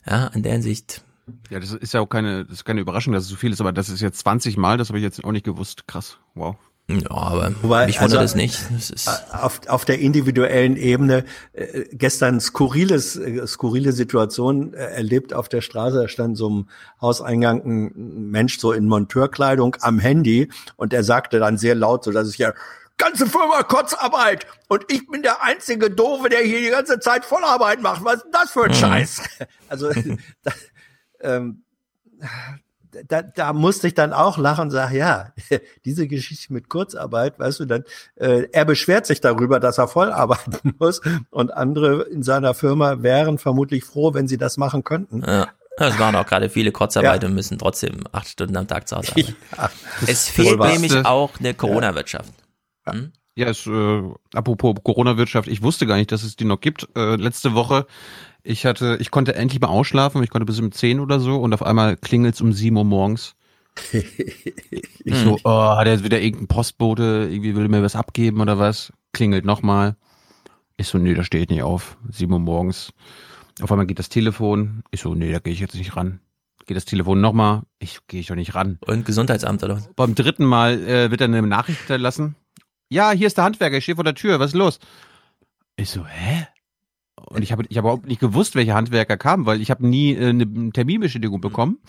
Ja, 0.06 0.28
in 0.28 0.44
der 0.44 0.54
Hinsicht. 0.54 1.04
Ja, 1.50 1.60
das 1.60 1.72
ist 1.74 1.94
ja 1.94 2.02
auch 2.02 2.08
keine, 2.08 2.46
das 2.46 2.60
ist 2.60 2.66
keine 2.66 2.82
Überraschung, 2.82 3.14
dass 3.14 3.24
es 3.24 3.30
so 3.30 3.36
viel 3.36 3.52
ist, 3.52 3.62
aber 3.62 3.72
das 3.72 3.90
ist 3.90 4.02
jetzt 4.02 4.20
20 4.20 4.58
Mal, 4.58 4.78
das 4.78 4.90
habe 4.90 5.00
ich 5.00 5.04
jetzt 5.04 5.24
auch 5.24 5.32
nicht 5.32 5.46
gewusst. 5.46 5.88
Krass, 5.88 6.18
wow. 6.36 6.58
Ja, 7.02 7.12
aber 7.12 7.52
Wobei, 7.62 7.86
mich 7.86 8.00
wundert 8.02 8.20
also, 8.20 8.32
es 8.32 8.36
nicht. 8.36 8.60
Es 8.78 8.90
ist, 8.90 9.10
auf, 9.34 9.62
auf 9.68 9.86
der 9.86 10.00
individuellen 10.00 10.76
Ebene 10.78 11.26
äh, 11.54 11.86
gestern 11.92 12.40
skurriles, 12.40 13.16
äh, 13.16 13.46
skurrile 13.48 13.92
Situation 13.92 14.74
äh, 14.74 14.78
erlebt 14.78 15.34
auf 15.34 15.50
der 15.50 15.62
Straße. 15.62 16.02
Da 16.02 16.08
stand 16.08 16.38
so 16.38 16.48
im 16.48 16.70
Hauseingang 17.02 17.64
ein 17.66 18.30
Mensch 18.32 18.60
so 18.60 18.72
in 18.72 18.88
Monteurkleidung 18.88 19.76
am 19.82 20.00
Handy 20.00 20.50
und 20.76 20.94
er 20.94 21.04
sagte 21.04 21.40
dann 21.40 21.58
sehr 21.58 21.76
laut, 21.76 22.04
so 22.04 22.12
dass 22.12 22.28
es 22.28 22.38
ja 22.38 22.54
ganze 22.98 23.26
Firma 23.26 23.64
Kurzarbeit 23.64 24.46
und 24.70 24.86
ich 24.88 25.08
bin 25.08 25.24
der 25.24 25.42
einzige 25.44 25.90
Doofe, 25.90 26.30
der 26.30 26.42
hier 26.42 26.60
die 26.60 26.70
ganze 26.70 27.00
Zeit 27.00 27.26
Vollarbeit 27.26 27.82
macht. 27.82 28.04
Was 28.04 28.18
ist 28.18 28.24
denn 28.26 28.32
das 28.32 28.52
für 28.52 28.64
ein 28.66 28.70
Mhm. 28.72 28.76
Scheiß? 28.76 29.22
Also 29.68 29.90
da, 30.44 30.52
ähm, 31.22 31.64
da, 33.08 33.22
da 33.22 33.54
musste 33.54 33.88
ich 33.88 33.94
dann 33.94 34.14
auch 34.14 34.38
lachen 34.38 34.64
und 34.64 34.72
sage, 34.72 34.98
ja, 34.98 35.32
diese 35.86 36.08
Geschichte 36.08 36.54
mit 36.54 36.70
Kurzarbeit, 36.70 37.40
weißt 37.40 37.62
du, 37.62 37.66
dann, 37.66 37.84
äh, 38.16 38.48
er 38.52 38.66
beschwert 38.66 39.06
sich 39.06 39.22
darüber, 39.22 39.60
dass 39.60 39.78
er 39.78 39.88
voll 39.88 40.12
arbeiten 40.12 40.74
muss 40.80 41.02
und 41.32 41.54
andere 41.54 42.04
in 42.04 42.24
seiner 42.24 42.54
Firma 42.54 43.02
wären 43.04 43.38
vermutlich 43.38 43.84
froh, 43.84 44.14
wenn 44.14 44.28
sie 44.28 44.38
das 44.38 44.58
machen 44.58 44.84
könnten. 44.84 45.24
ja. 45.26 45.48
Es 45.78 45.98
waren 45.98 46.16
auch 46.16 46.28
gerade 46.28 46.50
viele 46.52 46.72
Kurzarbeit 46.72 47.24
Ja. 47.24 47.30
und 47.30 47.34
müssen 47.34 47.58
trotzdem 47.58 48.04
acht 48.12 48.28
Stunden 48.28 48.56
am 48.58 48.68
Tag 48.68 48.88
zu 48.88 48.96
Hause 48.96 49.12
arbeiten. 49.14 49.36
Ja, 49.58 49.70
Es 50.06 50.30
fehlt 50.30 50.60
nämlich 50.60 50.96
auch 51.04 51.32
eine 51.40 51.56
Corona-Wirtschaft. 51.56 52.32
Hm? 52.88 53.12
Ja, 53.34 53.48
es, 53.48 53.66
äh, 53.66 54.02
apropos 54.36 54.76
Corona-Wirtschaft, 54.84 55.48
ich 55.48 55.64
wusste 55.64 55.88
gar 55.88 55.96
nicht, 55.96 56.12
dass 56.12 56.22
es 56.22 56.36
die 56.36 56.46
noch 56.46 56.62
gibt. 56.62 56.88
Äh, 56.96 57.16
letzte 57.16 57.56
Woche, 57.56 57.88
ich 58.44 58.66
hatte, 58.66 58.98
ich 59.00 59.12
konnte 59.12 59.36
endlich 59.36 59.62
mal 59.62 59.70
ausschlafen, 59.70 60.22
ich 60.24 60.30
konnte 60.30 60.46
bis 60.46 60.60
um 60.60 60.72
10 60.72 61.00
oder 61.00 61.20
so 61.20 61.38
und 61.38 61.54
auf 61.54 61.64
einmal 61.64 61.98
klingelt's 61.98 62.42
um 62.42 62.54
7 62.54 62.76
Uhr 62.76 62.84
morgens. 62.84 63.36
Ich 65.06 65.18
so, 65.18 65.38
oh, 65.44 65.76
hat 65.76 65.86
er 65.86 65.94
jetzt 65.94 66.06
wieder 66.06 66.22
irgendein 66.22 66.48
Postbote, 66.48 67.28
irgendwie 67.30 67.56
will 67.58 67.64
er 67.64 67.70
mir 67.70 67.84
was 67.84 67.98
abgeben 67.98 68.40
oder 68.40 68.58
was? 68.58 68.94
Klingelt 69.12 69.44
nochmal. 69.44 69.98
Ich 70.78 70.88
so, 70.88 70.98
nee, 70.98 71.14
da 71.14 71.26
stehe 71.26 71.44
ich 71.44 71.50
nicht 71.50 71.64
auf. 71.64 71.98
7 72.10 72.32
Uhr 72.32 72.40
morgens. 72.40 72.94
Auf 73.62 73.70
einmal 73.70 73.86
geht 73.86 74.00
das 74.00 74.08
Telefon. 74.08 74.84
Ich 74.92 75.02
so, 75.02 75.14
nee, 75.14 75.32
da 75.32 75.40
gehe 75.40 75.52
ich 75.52 75.60
jetzt 75.60 75.76
nicht 75.76 75.98
ran. 75.98 76.22
Geht 76.66 76.78
das 76.78 76.86
Telefon 76.86 77.20
nochmal. 77.20 77.64
Ich 77.80 78.00
gehe 78.08 78.22
ich 78.22 78.28
doch 78.28 78.36
nicht 78.36 78.56
ran. 78.56 78.80
Und 78.86 79.06
Gesundheitsamt 79.06 79.62
oder 79.64 79.76
was? 79.76 79.90
Beim 79.94 80.16
dritten 80.16 80.46
Mal 80.46 80.82
äh, 80.88 81.12
wird 81.12 81.20
dann 81.20 81.34
eine 81.34 81.46
Nachricht 81.46 81.80
hinterlassen. 81.80 82.36
Ja, 82.90 83.12
hier 83.12 83.28
ist 83.28 83.38
der 83.38 83.44
Handwerker, 83.44 83.78
ich 83.78 83.84
stehe 83.84 83.96
vor 83.96 84.06
der 84.06 84.16
Tür, 84.16 84.40
was 84.40 84.52
ist 84.52 84.58
los? 84.58 84.80
Ich 85.76 85.90
so, 85.90 86.06
hä? 86.06 86.48
Und 87.26 87.42
ich 87.42 87.52
habe 87.52 87.64
ich 87.70 87.78
hab 87.78 87.84
überhaupt 87.84 88.08
nicht 88.08 88.20
gewusst, 88.20 88.56
welcher 88.56 88.76
Handwerker 88.76 89.18
kam, 89.18 89.46
weil 89.46 89.62
ich 89.62 89.72
habe 89.72 89.88
nie 89.88 90.14
äh, 90.14 90.30
eine 90.30 90.72
Terminbestätigung 90.72 91.42
bekommen. 91.42 91.80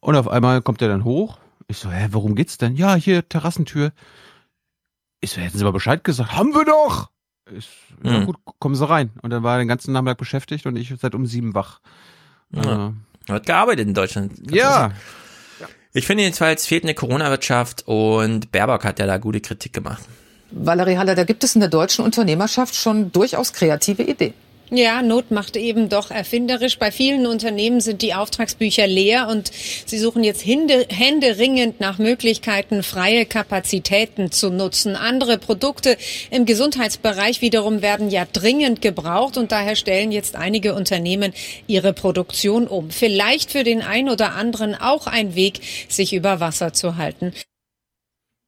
Und 0.00 0.16
auf 0.16 0.28
einmal 0.28 0.62
kommt 0.62 0.82
er 0.82 0.88
dann 0.88 1.04
hoch. 1.04 1.38
Ich 1.68 1.78
so, 1.78 1.90
hä, 1.90 2.08
worum 2.12 2.34
geht's 2.34 2.58
denn? 2.58 2.76
Ja, 2.76 2.94
hier, 2.94 3.28
Terrassentür. 3.28 3.92
Ich 5.20 5.30
so, 5.30 5.40
hätten 5.40 5.56
Sie 5.58 5.64
mal 5.64 5.72
Bescheid 5.72 6.04
gesagt. 6.04 6.32
Haben 6.36 6.54
wir 6.54 6.64
doch! 6.64 7.10
Ich, 7.56 7.68
ja 8.04 8.18
Hm. 8.18 8.26
gut, 8.26 8.36
kommen 8.58 8.74
Sie 8.74 8.88
rein. 8.88 9.10
Und 9.22 9.30
dann 9.30 9.42
war 9.42 9.54
er 9.54 9.58
den 9.58 9.68
ganzen 9.68 9.92
Nachmittag 9.92 10.18
beschäftigt 10.18 10.66
und 10.66 10.76
ich 10.76 10.92
seit 11.00 11.14
um 11.14 11.26
sieben 11.26 11.54
wach. 11.54 11.80
Ja. 12.52 12.92
Äh, 13.28 13.32
Hat 13.32 13.46
gearbeitet 13.46 13.86
in 13.88 13.94
Deutschland. 13.94 14.32
ja. 14.50 14.92
Ich 15.92 16.06
finde 16.06 16.24
jedenfalls 16.24 16.66
fehlt 16.66 16.82
eine 16.84 16.92
Corona-Wirtschaft 16.92 17.84
und 17.86 18.52
Baerbock 18.52 18.84
hat 18.84 18.98
ja 18.98 19.06
da 19.06 19.16
gute 19.16 19.40
Kritik 19.40 19.72
gemacht. 19.72 20.02
Valerie 20.50 20.98
Haller, 20.98 21.14
da 21.14 21.24
gibt 21.24 21.42
es 21.42 21.54
in 21.54 21.60
der 21.62 21.70
deutschen 21.70 22.04
Unternehmerschaft 22.04 22.74
schon 22.74 23.12
durchaus 23.12 23.54
kreative 23.54 24.02
Ideen. 24.02 24.34
Ja, 24.70 25.00
Not 25.00 25.30
macht 25.30 25.56
eben 25.56 25.88
doch 25.88 26.10
erfinderisch. 26.10 26.78
Bei 26.78 26.90
vielen 26.90 27.26
Unternehmen 27.26 27.80
sind 27.80 28.02
die 28.02 28.14
Auftragsbücher 28.14 28.88
leer 28.88 29.28
und 29.28 29.52
sie 29.52 29.98
suchen 29.98 30.24
jetzt 30.24 30.44
hände, 30.44 30.86
händeringend 30.88 31.78
nach 31.78 31.98
Möglichkeiten, 31.98 32.82
freie 32.82 33.26
Kapazitäten 33.26 34.32
zu 34.32 34.50
nutzen. 34.50 34.96
Andere 34.96 35.38
Produkte 35.38 35.96
im 36.30 36.46
Gesundheitsbereich 36.46 37.42
wiederum 37.42 37.80
werden 37.80 38.10
ja 38.10 38.26
dringend 38.30 38.82
gebraucht 38.82 39.36
und 39.36 39.52
daher 39.52 39.76
stellen 39.76 40.10
jetzt 40.10 40.34
einige 40.34 40.74
Unternehmen 40.74 41.32
ihre 41.68 41.92
Produktion 41.92 42.66
um. 42.66 42.90
Vielleicht 42.90 43.52
für 43.52 43.62
den 43.62 43.82
einen 43.82 44.08
oder 44.08 44.34
anderen 44.34 44.74
auch 44.74 45.06
ein 45.06 45.36
Weg, 45.36 45.60
sich 45.88 46.12
über 46.12 46.40
Wasser 46.40 46.72
zu 46.72 46.96
halten. 46.96 47.32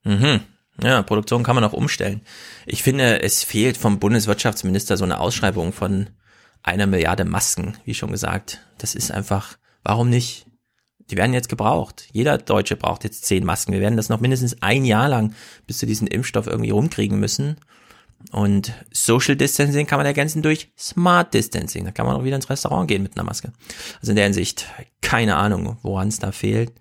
Mhm. 0.02 0.40
Ja, 0.82 1.02
Produktion 1.02 1.42
kann 1.42 1.57
man 1.57 1.65
auch 1.65 1.73
umstellen. 1.73 2.23
Ich 2.66 2.82
finde, 2.82 3.23
es 3.23 3.42
fehlt 3.42 3.76
vom 3.76 3.98
Bundeswirtschaftsminister 3.98 4.97
so 4.97 5.05
eine 5.05 5.18
Ausschreibung 5.18 5.73
von 5.73 6.10
einer 6.62 6.86
Milliarde 6.86 7.24
Masken, 7.24 7.76
wie 7.84 7.94
schon 7.94 8.12
gesagt. 8.12 8.60
Das 8.78 8.94
ist 8.94 9.10
einfach, 9.10 9.58
warum 9.82 10.08
nicht? 10.08 10.47
Die 11.10 11.16
werden 11.16 11.32
jetzt 11.32 11.48
gebraucht. 11.48 12.07
Jeder 12.12 12.39
Deutsche 12.39 12.76
braucht 12.76 13.02
jetzt 13.02 13.24
zehn 13.24 13.44
Masken. 13.44 13.73
Wir 13.73 13.81
werden 13.81 13.97
das 13.97 14.08
noch 14.08 14.20
mindestens 14.20 14.62
ein 14.62 14.84
Jahr 14.84 15.08
lang 15.08 15.34
bis 15.66 15.78
zu 15.78 15.86
diesem 15.86 16.07
Impfstoff 16.07 16.47
irgendwie 16.47 16.70
rumkriegen 16.70 17.18
müssen. 17.18 17.57
Und 18.31 18.73
Social 18.92 19.36
Distancing 19.36 19.86
kann 19.86 19.98
man 19.98 20.07
ergänzen 20.07 20.42
durch 20.42 20.70
Smart 20.76 21.32
Distancing. 21.32 21.84
Da 21.84 21.92
kann 21.92 22.07
man 22.07 22.16
auch 22.16 22.24
wieder 22.24 22.36
ins 22.36 22.50
Restaurant 22.50 22.89
gehen 22.89 23.02
mit 23.02 23.16
einer 23.16 23.24
Maske. 23.24 23.52
Also 24.00 24.12
in 24.12 24.16
der 24.16 24.24
Hinsicht, 24.26 24.66
keine 25.00 25.36
Ahnung, 25.36 25.78
woran 25.82 26.08
es 26.08 26.18
da 26.18 26.32
fehlt. 26.32 26.73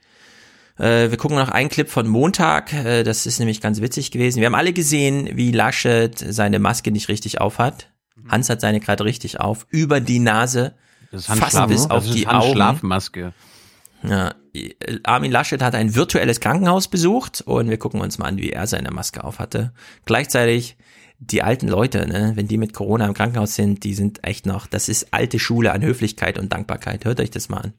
Äh, 0.78 1.10
wir 1.10 1.18
gucken 1.18 1.38
noch 1.38 1.50
einen 1.50 1.70
Clip 1.70 1.90
von 1.90 2.08
Montag. 2.08 2.74
Äh, 2.74 3.04
das 3.04 3.26
ist 3.26 3.40
nämlich 3.40 3.62
ganz 3.62 3.82
witzig 3.82 4.12
gewesen. 4.12 4.40
Wir 4.40 4.46
haben 4.48 4.56
alle 4.56 4.74
gesehen, 4.74 5.30
wie 5.34 5.52
Laschet 5.52 6.18
seine 6.18 6.60
Maske 6.60 6.92
nicht 6.92 7.10
richtig 7.10 7.42
aufhat. 7.42 7.92
Hans 8.30 8.50
hat 8.50 8.62
seine 8.62 8.80
gerade 8.80 9.06
richtig 9.06 9.40
auf, 9.40 9.68
über 9.70 10.00
die 10.02 10.20
Nase, 10.20 10.76
Das 11.12 11.22
ist 11.22 11.28
fast 11.28 11.42
Handschlaf- 11.42 11.68
bis 11.68 11.82
das 11.84 11.92
auf 11.92 12.06
ist 12.06 12.14
die 12.16 12.28
Augen. 12.28 12.44
Handschlafmaske. 12.46 13.34
Ja, 14.04 14.36
Armin 15.04 15.32
Laschet 15.32 15.62
hat 15.62 15.74
ein 15.76 15.96
virtuelles 15.96 16.40
Krankenhaus 16.40 16.88
besucht 16.88 17.42
und 17.42 17.70
wir 17.70 17.78
gucken 17.78 18.02
uns 18.02 18.18
mal 18.18 18.26
an, 18.28 18.38
wie 18.38 18.52
er 18.52 18.68
seine 18.68 18.92
Maske 18.92 19.24
aufhatte. 19.24 19.72
Gleichzeitig 20.06 20.78
die 21.20 21.42
alten 21.42 21.68
Leute, 21.68 22.06
ne, 22.08 22.34
wenn 22.36 22.48
die 22.48 22.58
mit 22.58 22.74
Corona 22.74 23.08
im 23.08 23.14
Krankenhaus 23.16 23.56
sind, 23.56 23.84
die 23.84 23.94
sind 23.96 24.24
echt 24.24 24.46
noch, 24.46 24.68
das 24.68 24.88
ist 24.90 25.14
alte 25.14 25.40
Schule 25.40 25.72
an 25.72 25.82
Höflichkeit 25.82 26.38
und 26.38 26.54
Dankbarkeit. 26.54 27.06
Hört 27.06 27.20
euch 27.20 27.32
das 27.32 27.50
mal 27.50 27.58
an. 27.62 27.74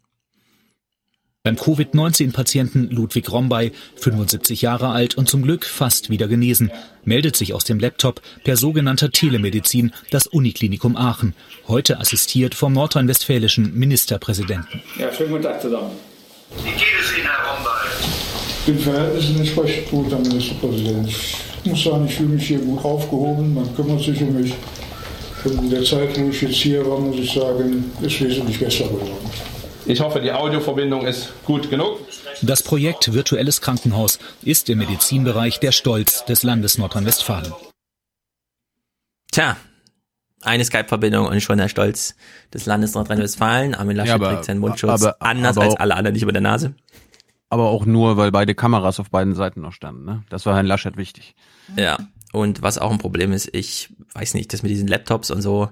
Beim 1.48 1.56
Covid-19-Patienten 1.56 2.90
Ludwig 2.90 3.32
Rombay, 3.32 3.72
75 3.96 4.60
Jahre 4.60 4.90
alt 4.90 5.16
und 5.16 5.30
zum 5.30 5.40
Glück 5.40 5.64
fast 5.64 6.10
wieder 6.10 6.28
genesen, 6.28 6.70
meldet 7.06 7.36
sich 7.36 7.54
aus 7.54 7.64
dem 7.64 7.80
Laptop 7.80 8.20
per 8.44 8.58
sogenannter 8.58 9.10
Telemedizin 9.10 9.94
das 10.10 10.26
Uniklinikum 10.26 10.94
Aachen, 10.94 11.32
heute 11.66 12.00
assistiert 12.00 12.54
vom 12.54 12.74
nordrhein-westfälischen 12.74 13.72
Ministerpräsidenten. 13.78 14.82
Ja, 14.98 15.10
schönen 15.10 15.30
guten 15.30 15.44
Tag 15.44 15.62
zusammen. 15.62 15.92
Wie 16.62 16.70
geht 16.72 16.82
es 17.00 17.16
Ihnen, 17.16 17.26
Herr 17.26 17.56
Rombay? 17.56 17.80
Den 18.66 18.78
Verhältnissen 18.80 19.38
entsprechend 19.38 19.90
gut, 19.90 20.10
Herr 20.10 20.18
Ministerpräsident. 20.18 21.08
Ich 21.08 21.70
muss 21.70 21.82
sagen, 21.82 22.04
ich 22.04 22.14
fühle 22.14 22.28
mich 22.28 22.46
hier 22.46 22.58
gut 22.58 22.84
aufgehoben. 22.84 23.54
Man 23.54 23.74
kümmert 23.74 24.02
sich 24.02 24.20
um 24.20 24.38
mich. 24.38 24.52
Und 25.44 25.62
in 25.62 25.70
der 25.70 25.82
Zeit, 25.82 26.14
wo 26.20 26.28
ich 26.28 26.42
jetzt 26.42 26.56
hier 26.56 26.86
war, 26.86 27.00
muss 27.00 27.16
ich 27.16 27.32
sagen, 27.32 27.90
ist 28.02 28.20
wesentlich 28.20 28.60
besser 28.60 28.84
geworden. 28.84 29.57
Ich 29.88 30.00
hoffe, 30.00 30.20
die 30.20 30.30
Audioverbindung 30.32 31.06
ist 31.06 31.32
gut 31.44 31.70
genug. 31.70 31.98
Das 32.42 32.62
Projekt 32.62 33.12
Virtuelles 33.14 33.62
Krankenhaus 33.62 34.18
ist 34.42 34.68
im 34.68 34.78
Medizinbereich 34.78 35.60
der 35.60 35.72
Stolz 35.72 36.24
des 36.26 36.42
Landes 36.42 36.76
Nordrhein-Westfalen. 36.76 37.52
Tja, 39.32 39.56
eine 40.42 40.64
Skype-Verbindung 40.64 41.26
und 41.26 41.40
schon 41.40 41.56
der 41.56 41.68
Stolz 41.68 42.14
des 42.52 42.66
Landes 42.66 42.92
Nordrhein-Westfalen. 42.94 43.74
Armin 43.74 43.96
Laschet 43.96 44.08
Ja, 44.10 44.14
aber- 44.16 44.28
trägt 44.32 44.44
seinen 44.44 44.60
Mundschutz 44.60 44.90
aber- 45.02 45.16
anders 45.20 45.56
aber 45.56 45.64
als 45.66 45.74
auch- 45.76 45.80
alle 45.80 45.96
anderen 45.96 46.12
nicht 46.12 46.22
über 46.22 46.32
der 46.32 46.42
Nase. 46.42 46.74
Aber 47.48 47.70
auch 47.70 47.86
nur, 47.86 48.18
weil 48.18 48.30
beide 48.30 48.54
Kameras 48.54 49.00
auf 49.00 49.08
beiden 49.08 49.34
Seiten 49.34 49.62
noch 49.62 49.72
standen. 49.72 50.04
Ne? 50.04 50.22
Das 50.28 50.44
war 50.44 50.54
Herrn 50.54 50.66
Laschet 50.66 50.98
wichtig. 50.98 51.34
Ja, 51.76 51.96
und 52.34 52.60
was 52.60 52.76
auch 52.76 52.90
ein 52.92 52.98
Problem 52.98 53.32
ist, 53.32 53.48
ich 53.54 53.88
weiß 54.12 54.34
nicht, 54.34 54.52
das 54.52 54.62
mit 54.62 54.70
diesen 54.70 54.86
Laptops 54.86 55.30
und 55.30 55.40
so, 55.40 55.70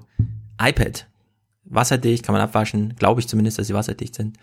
iPad. 0.58 1.06
Wasserdicht, 1.68 2.24
kann 2.24 2.32
man 2.32 2.42
abwaschen, 2.42 2.94
glaube 2.96 3.20
ich 3.20 3.28
zumindest, 3.28 3.58
dass 3.58 3.66
sie 3.66 3.74
wasserdicht 3.74 4.14
sind. 4.14 4.38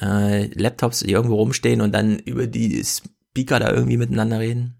Äh, 0.00 0.46
Laptops, 0.58 1.00
die 1.00 1.10
irgendwo 1.12 1.36
rumstehen 1.36 1.80
und 1.80 1.92
dann 1.92 2.18
über 2.18 2.46
die 2.46 2.82
Speaker 2.84 3.60
da 3.60 3.70
irgendwie 3.70 3.96
miteinander 3.98 4.38
reden. 4.40 4.76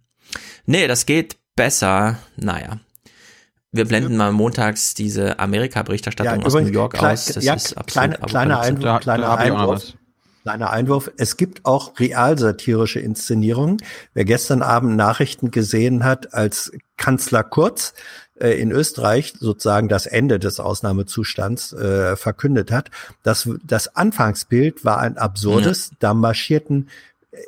Nee, 0.67 0.87
das 0.87 1.07
geht 1.07 1.37
besser. 1.57 2.19
Naja. 2.37 2.81
Wir 3.71 3.85
blenden 3.87 4.17
mal 4.17 4.33
montags 4.33 4.95
diese 4.95 5.39
Amerika-Berichterstattung 5.41 6.41
Ja, 6.41 6.47
aus 6.47 6.55
New 6.55 6.61
York 6.67 6.95
klein- 6.95 7.13
aus. 7.13 7.27
Das 7.27 7.45
ja, 7.45 7.55
ist 7.55 7.77
absolut 7.77 8.17
kleine- 8.17 8.27
kleiner. 8.27 8.61
Einwurf, 8.61 9.01
kleiner 9.01 9.37
Einwurf. 9.37 9.93
Kleiner 10.43 10.71
Einwurf. 10.71 11.11
Es 11.17 11.37
gibt 11.39 11.65
auch 11.65 11.99
realsatirische 11.99 13.01
Inszenierungen. 13.01 13.79
Wer 14.13 14.25
gestern 14.27 14.61
Abend 14.63 14.95
Nachrichten 14.95 15.51
gesehen 15.51 16.05
hat, 16.05 16.35
als 16.35 16.71
Kanzler 16.99 17.43
Kurz 17.43 17.95
äh, 18.41 18.61
in 18.61 18.73
Österreich 18.73 19.35
sozusagen 19.39 19.89
das 19.89 20.07
Ende 20.07 20.39
des 20.39 20.61
Ausnahmezustands 20.61 21.73
äh, 21.73 22.17
verkündet 22.17 22.73
hat, 22.73 22.91
das, 23.23 23.49
das 23.65 23.95
Anfangsbild 23.95 24.85
war 24.85 24.99
ein 24.99 25.19
absurdes. 25.19 25.91
Da 25.99 26.15
marschierten 26.15 26.89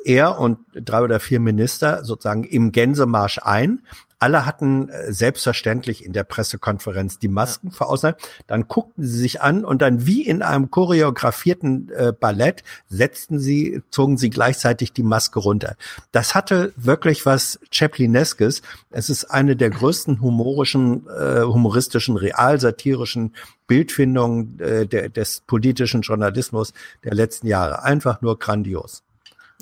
er 0.03 0.39
und 0.39 0.59
drei 0.73 1.01
oder 1.01 1.19
vier 1.19 1.39
Minister 1.39 2.03
sozusagen 2.03 2.43
im 2.43 2.71
Gänsemarsch 2.71 3.39
ein. 3.43 3.81
Alle 4.19 4.45
hatten 4.45 4.89
äh, 4.89 5.11
selbstverständlich 5.11 6.03
in 6.03 6.13
der 6.13 6.23
Pressekonferenz 6.23 7.19
die 7.19 7.27
Masken 7.27 7.71
verausnahmt. 7.71 8.17
Dann 8.47 8.67
guckten 8.67 9.03
sie 9.03 9.17
sich 9.17 9.41
an 9.41 9.63
und 9.63 9.81
dann 9.81 10.05
wie 10.07 10.25
in 10.25 10.41
einem 10.41 10.71
choreografierten 10.71 11.89
äh, 11.89 12.13
Ballett 12.17 12.63
setzten 12.89 13.39
sie, 13.39 13.81
zogen 13.91 14.17
sie 14.17 14.29
gleichzeitig 14.29 14.93
die 14.93 15.03
Maske 15.03 15.39
runter. 15.39 15.75
Das 16.11 16.33
hatte 16.33 16.73
wirklich 16.75 17.25
was 17.25 17.59
Chaplineskes. 17.71 18.61
Es 18.89 19.09
ist 19.09 19.25
eine 19.25 19.55
der 19.55 19.69
größten 19.69 20.21
humorischen, 20.21 21.07
äh, 21.07 21.41
humoristischen, 21.41 22.17
realsatirischen 22.17 23.35
Bildfindungen 23.67 24.59
äh, 24.59 24.87
der, 24.87 25.09
des 25.09 25.41
politischen 25.41 26.01
Journalismus 26.01 26.73
der 27.03 27.13
letzten 27.13 27.47
Jahre. 27.47 27.83
Einfach 27.83 28.21
nur 28.21 28.39
grandios. 28.39 29.03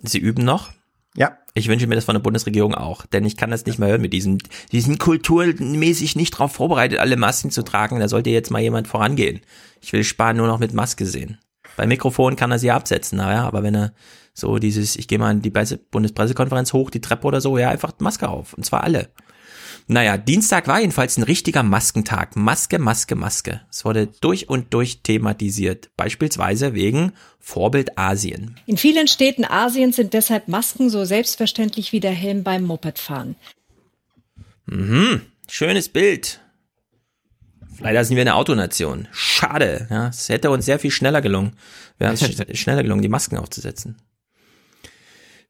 Sie 0.04 0.20
üben 0.20 0.46
noch? 0.46 0.75
Ich 1.58 1.70
wünsche 1.70 1.88
mir 1.88 1.96
das 1.96 2.04
von 2.04 2.16
der 2.16 2.22
Bundesregierung 2.22 2.76
auch, 2.76 3.06
denn 3.06 3.24
ich 3.24 3.38
kann 3.38 3.50
das 3.50 3.66
nicht 3.66 3.80
mehr 3.80 3.88
hören 3.88 4.02
mit 4.02 4.12
diesem, 4.12 4.40
diesen 4.74 4.98
kulturmäßig 4.98 6.18
nicht 6.18 6.34
darauf 6.34 6.52
vorbereitet, 6.52 7.00
alle 7.00 7.16
Masken 7.16 7.50
zu 7.50 7.64
tragen. 7.64 8.02
Da 8.02 8.10
sollte 8.10 8.30
jetzt 8.30 8.52
mal 8.52 8.62
jemand 8.62 8.90
vorangehen. 8.90 9.40
Ich 9.80 9.94
will 9.94 10.04
Spahn 10.04 10.36
nur 10.36 10.48
noch 10.48 10.60
mit 10.60 10.74
Maske 10.74 11.06
sehen. 11.06 11.38
Bei 11.78 11.88
Mikrofon 11.88 12.36
kann 12.36 12.52
er 12.52 12.60
sie 12.60 12.72
absetzen, 12.72 13.18
naja, 13.20 13.48
aber 13.48 13.64
wenn 13.64 13.76
er 13.76 13.94
so 14.34 14.58
dieses, 14.58 14.98
ich 14.98 15.08
gehe 15.08 15.18
mal 15.18 15.32
in 15.32 15.42
die 15.42 15.50
Presse- 15.50 15.78
Bundespressekonferenz 15.78 16.74
hoch, 16.74 16.90
die 16.90 17.00
Treppe 17.00 17.26
oder 17.26 17.40
so, 17.40 17.58
ja, 17.58 17.70
einfach 17.70 17.94
Maske 18.00 18.28
auf. 18.28 18.54
Und 18.54 18.66
zwar 18.66 18.84
alle. 18.84 19.08
Naja, 19.88 20.18
Dienstag 20.18 20.68
war 20.68 20.80
jedenfalls 20.80 21.18
ein 21.18 21.24
richtiger 21.24 21.62
Maskentag. 21.62 22.36
Maske, 22.36 22.80
Maske, 22.80 23.16
Maske. 23.16 23.62
Es 23.70 23.86
wurde 23.86 24.08
durch 24.08 24.50
und 24.50 24.74
durch 24.74 25.02
thematisiert. 25.04 25.92
Beispielsweise 25.96 26.74
wegen 26.74 27.12
Vorbild 27.40 27.96
Asien. 27.98 28.56
In 28.66 28.78
vielen 28.78 29.08
Städten 29.08 29.46
Asiens 29.46 29.96
sind 29.98 30.14
deshalb 30.14 30.48
Masken 30.48 30.90
so 30.90 31.06
selbstverständlich 31.06 31.92
wie 31.92 32.00
der 32.00 32.12
Helm 32.14 32.44
beim 32.44 32.64
Mopedfahren. 32.64 33.36
Mhm, 34.66 35.22
schönes 35.48 35.90
Bild. 35.90 36.40
Leider 37.80 38.04
sind 38.06 38.16
wir 38.16 38.22
eine 38.22 38.36
Autonation. 38.36 39.08
Schade. 39.12 39.88
Ja, 39.92 40.08
es 40.08 40.30
hätte 40.30 40.50
uns 40.50 40.66
sehr 40.66 40.80
viel 40.80 40.92
schneller 40.92 41.22
gelungen. 41.22 41.58
Wäre 42.00 42.10
uns 42.12 42.24
sch- 42.24 42.56
schneller 42.56 42.82
gelungen, 42.82 43.02
die 43.04 43.10
Masken 43.10 43.38
aufzusetzen. 43.38 43.98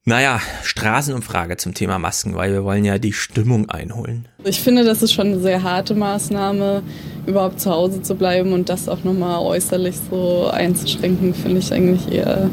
Naja, 0.08 0.40
Straßenumfrage 0.62 1.58
zum 1.58 1.74
Thema 1.74 1.98
Masken, 1.98 2.36
weil 2.36 2.54
wir 2.54 2.64
wollen 2.64 2.86
ja 2.86 3.00
die 3.00 3.12
Stimmung 3.12 3.72
einholen. 3.72 4.28
Ich 4.44 4.62
finde, 4.62 4.84
das 4.84 5.02
ist 5.02 5.14
schon 5.14 5.28
eine 5.28 5.40
sehr 5.40 5.64
harte 5.64 5.96
Maßnahme, 5.96 6.84
überhaupt 7.26 7.60
zu 7.60 7.72
Hause 7.72 8.04
zu 8.04 8.14
bleiben 8.14 8.54
und 8.54 8.70
das 8.70 8.88
auch 8.88 9.04
nochmal 9.04 9.40
äußerlich 9.40 9.96
so 10.12 10.48
einzuschränken, 10.48 11.34
finde 11.34 11.58
ich 11.58 11.74
eigentlich 11.74 12.12
eher 12.12 12.52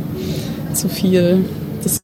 zu 0.72 0.88
viel. 0.88 1.44
Das 1.82 2.00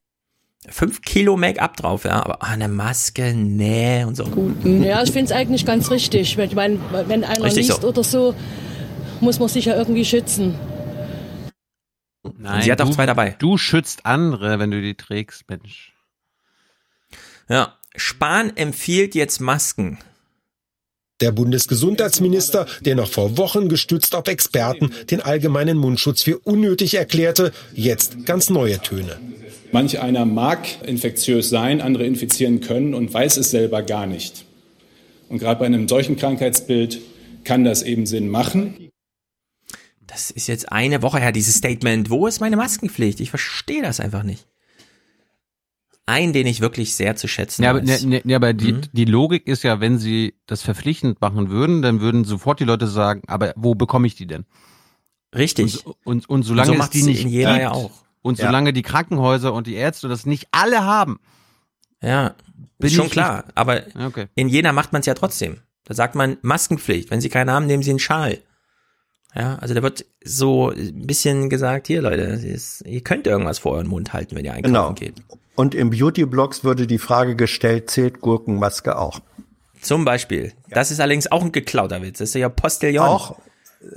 Fünf 0.68 1.00
Kilo 1.00 1.38
Make-up 1.38 1.78
drauf, 1.78 2.04
ja, 2.04 2.22
aber 2.22 2.42
ah, 2.42 2.48
eine 2.48 2.68
Maske, 2.68 3.32
nee 3.32 4.04
und 4.04 4.18
so. 4.18 4.24
Ja, 4.64 5.02
ich 5.02 5.12
finde 5.12 5.24
es 5.24 5.32
eigentlich 5.32 5.64
ganz 5.64 5.90
richtig. 5.90 6.38
Ich 6.38 6.54
meine, 6.56 6.78
wenn 7.06 7.24
einer 7.24 7.44
Richtig 7.44 7.68
liest 7.68 7.80
so. 7.80 7.88
oder 7.88 8.04
so, 8.04 8.34
muss 9.22 9.38
man 9.38 9.48
sich 9.48 9.64
ja 9.64 9.76
irgendwie 9.76 10.04
schützen. 10.04 10.56
Nein, 12.38 12.62
sie 12.62 12.72
hat 12.72 12.80
auch 12.80 12.88
du, 12.88 12.94
zwei 12.94 13.06
dabei. 13.06 13.36
Du 13.38 13.56
schützt 13.56 14.06
andere, 14.06 14.58
wenn 14.58 14.70
du 14.70 14.80
die 14.80 14.94
trägst, 14.94 15.48
Mensch. 15.48 15.92
Ja, 17.48 17.78
Spahn 17.96 18.56
empfiehlt 18.56 19.14
jetzt 19.14 19.40
Masken. 19.40 19.98
Der 21.20 21.32
Bundesgesundheitsminister, 21.32 22.66
der 22.82 22.94
noch 22.94 23.10
vor 23.10 23.36
Wochen 23.38 23.68
gestützt 23.68 24.14
auf 24.14 24.28
Experten 24.28 24.92
den 25.10 25.20
allgemeinen 25.20 25.76
Mundschutz 25.76 26.22
für 26.22 26.38
unnötig 26.38 26.94
erklärte, 26.94 27.52
jetzt 27.74 28.24
ganz 28.24 28.50
neue 28.50 28.78
Töne. 28.80 29.18
Manch 29.72 29.98
einer 29.98 30.24
mag 30.24 30.66
infektiös 30.86 31.50
sein, 31.50 31.80
andere 31.80 32.06
infizieren 32.06 32.60
können 32.60 32.94
und 32.94 33.12
weiß 33.12 33.36
es 33.36 33.50
selber 33.50 33.82
gar 33.82 34.06
nicht. 34.06 34.44
Und 35.28 35.38
gerade 35.38 35.58
bei 35.58 35.66
einem 35.66 35.88
solchen 35.88 36.16
Krankheitsbild 36.16 37.00
kann 37.44 37.64
das 37.64 37.82
eben 37.82 38.06
Sinn 38.06 38.28
machen. 38.28 38.87
Das 40.08 40.30
ist 40.32 40.48
jetzt 40.48 40.72
eine 40.72 41.02
Woche 41.02 41.20
her, 41.20 41.30
dieses 41.32 41.54
Statement. 41.54 42.10
Wo 42.10 42.26
ist 42.26 42.40
meine 42.40 42.56
Maskenpflicht? 42.56 43.20
Ich 43.20 43.30
verstehe 43.30 43.82
das 43.82 44.00
einfach 44.00 44.24
nicht. 44.24 44.46
Ein, 46.06 46.32
den 46.32 46.46
ich 46.46 46.62
wirklich 46.62 46.94
sehr 46.94 47.16
zu 47.16 47.28
schätzen 47.28 47.62
Ja, 47.62 47.70
aber, 47.70 47.82
weiß. 47.86 48.04
ne, 48.04 48.22
ne, 48.24 48.34
aber 48.34 48.54
die, 48.54 48.72
Mhm. 48.72 48.80
die 48.94 49.04
Logik 49.04 49.46
ist 49.46 49.62
ja, 49.62 49.78
wenn 49.80 49.98
sie 49.98 50.34
das 50.46 50.62
verpflichtend 50.62 51.20
machen 51.20 51.50
würden, 51.50 51.82
dann 51.82 52.00
würden 52.00 52.24
sofort 52.24 52.58
die 52.60 52.64
Leute 52.64 52.86
sagen, 52.88 53.20
aber 53.26 53.52
wo 53.56 53.74
bekomme 53.74 54.06
ich 54.06 54.14
die 54.14 54.26
denn? 54.26 54.46
Richtig. 55.36 55.84
Und, 55.84 55.96
und, 56.04 56.28
und 56.30 56.42
solange 56.44 56.74
So 56.78 56.82
es 56.82 56.90
die 56.90 57.02
nicht 57.02 57.24
Jena 57.26 57.50
gibt, 57.50 57.62
ja 57.62 57.70
auch. 57.72 57.90
und 58.22 58.38
Ja. 58.38 58.46
solange 58.46 58.72
die 58.72 58.80
Krankenhäuser 58.80 59.52
und 59.52 59.66
die 59.66 59.74
Ärzte 59.74 60.08
das 60.08 60.24
nicht 60.24 60.48
alle 60.50 60.84
haben, 60.84 61.20
Ja, 62.00 62.34
Bin 62.78 62.86
ist 62.86 62.94
schon 62.94 63.10
klar. 63.10 63.44
Aber 63.54 63.82
Okay. 64.06 64.28
in 64.34 64.48
Jena 64.48 64.72
macht 64.72 64.92
man 64.94 65.00
es 65.00 65.06
ja 65.06 65.12
trotzdem. 65.14 65.58
Da 65.84 65.92
sagt 65.94 66.14
man 66.14 66.38
Maskenpflicht. 66.42 67.10
Wenn 67.10 67.20
Sie 67.20 67.28
keinen 67.28 67.50
haben, 67.50 67.66
nehmen 67.66 67.82
Sie 67.82 67.90
einen 67.90 67.98
Schal. 67.98 68.38
Ja, 69.38 69.54
also 69.60 69.72
da 69.72 69.82
wird 69.82 70.04
so 70.24 70.70
ein 70.70 71.06
bisschen 71.06 71.48
gesagt, 71.48 71.86
hier 71.86 72.02
Leute, 72.02 72.40
ihr 72.84 73.00
könnt 73.02 73.26
irgendwas 73.28 73.60
vor 73.60 73.72
euren 73.72 73.86
Mund 73.86 74.12
halten, 74.12 74.34
wenn 74.36 74.44
ihr 74.44 74.52
einkaufen 74.52 74.74
Genau. 74.74 74.92
geht. 74.94 75.14
Und 75.54 75.74
im 75.74 75.90
Beauty-Blogs 75.90 76.64
würde 76.64 76.86
die 76.88 76.98
Frage 76.98 77.36
gestellt, 77.36 77.88
zählt 77.90 78.20
Gurkenmaske 78.20 78.98
auch? 78.98 79.20
Zum 79.80 80.04
Beispiel. 80.04 80.52
Das 80.70 80.90
ist 80.90 81.00
allerdings 81.00 81.30
auch 81.30 81.42
ein 81.44 81.52
geklauter 81.52 82.02
Witz. 82.02 82.18
Das 82.18 82.30
ist 82.30 82.34
ja 82.34 82.48
Postillon. 82.48 83.06
Auch. 83.06 83.36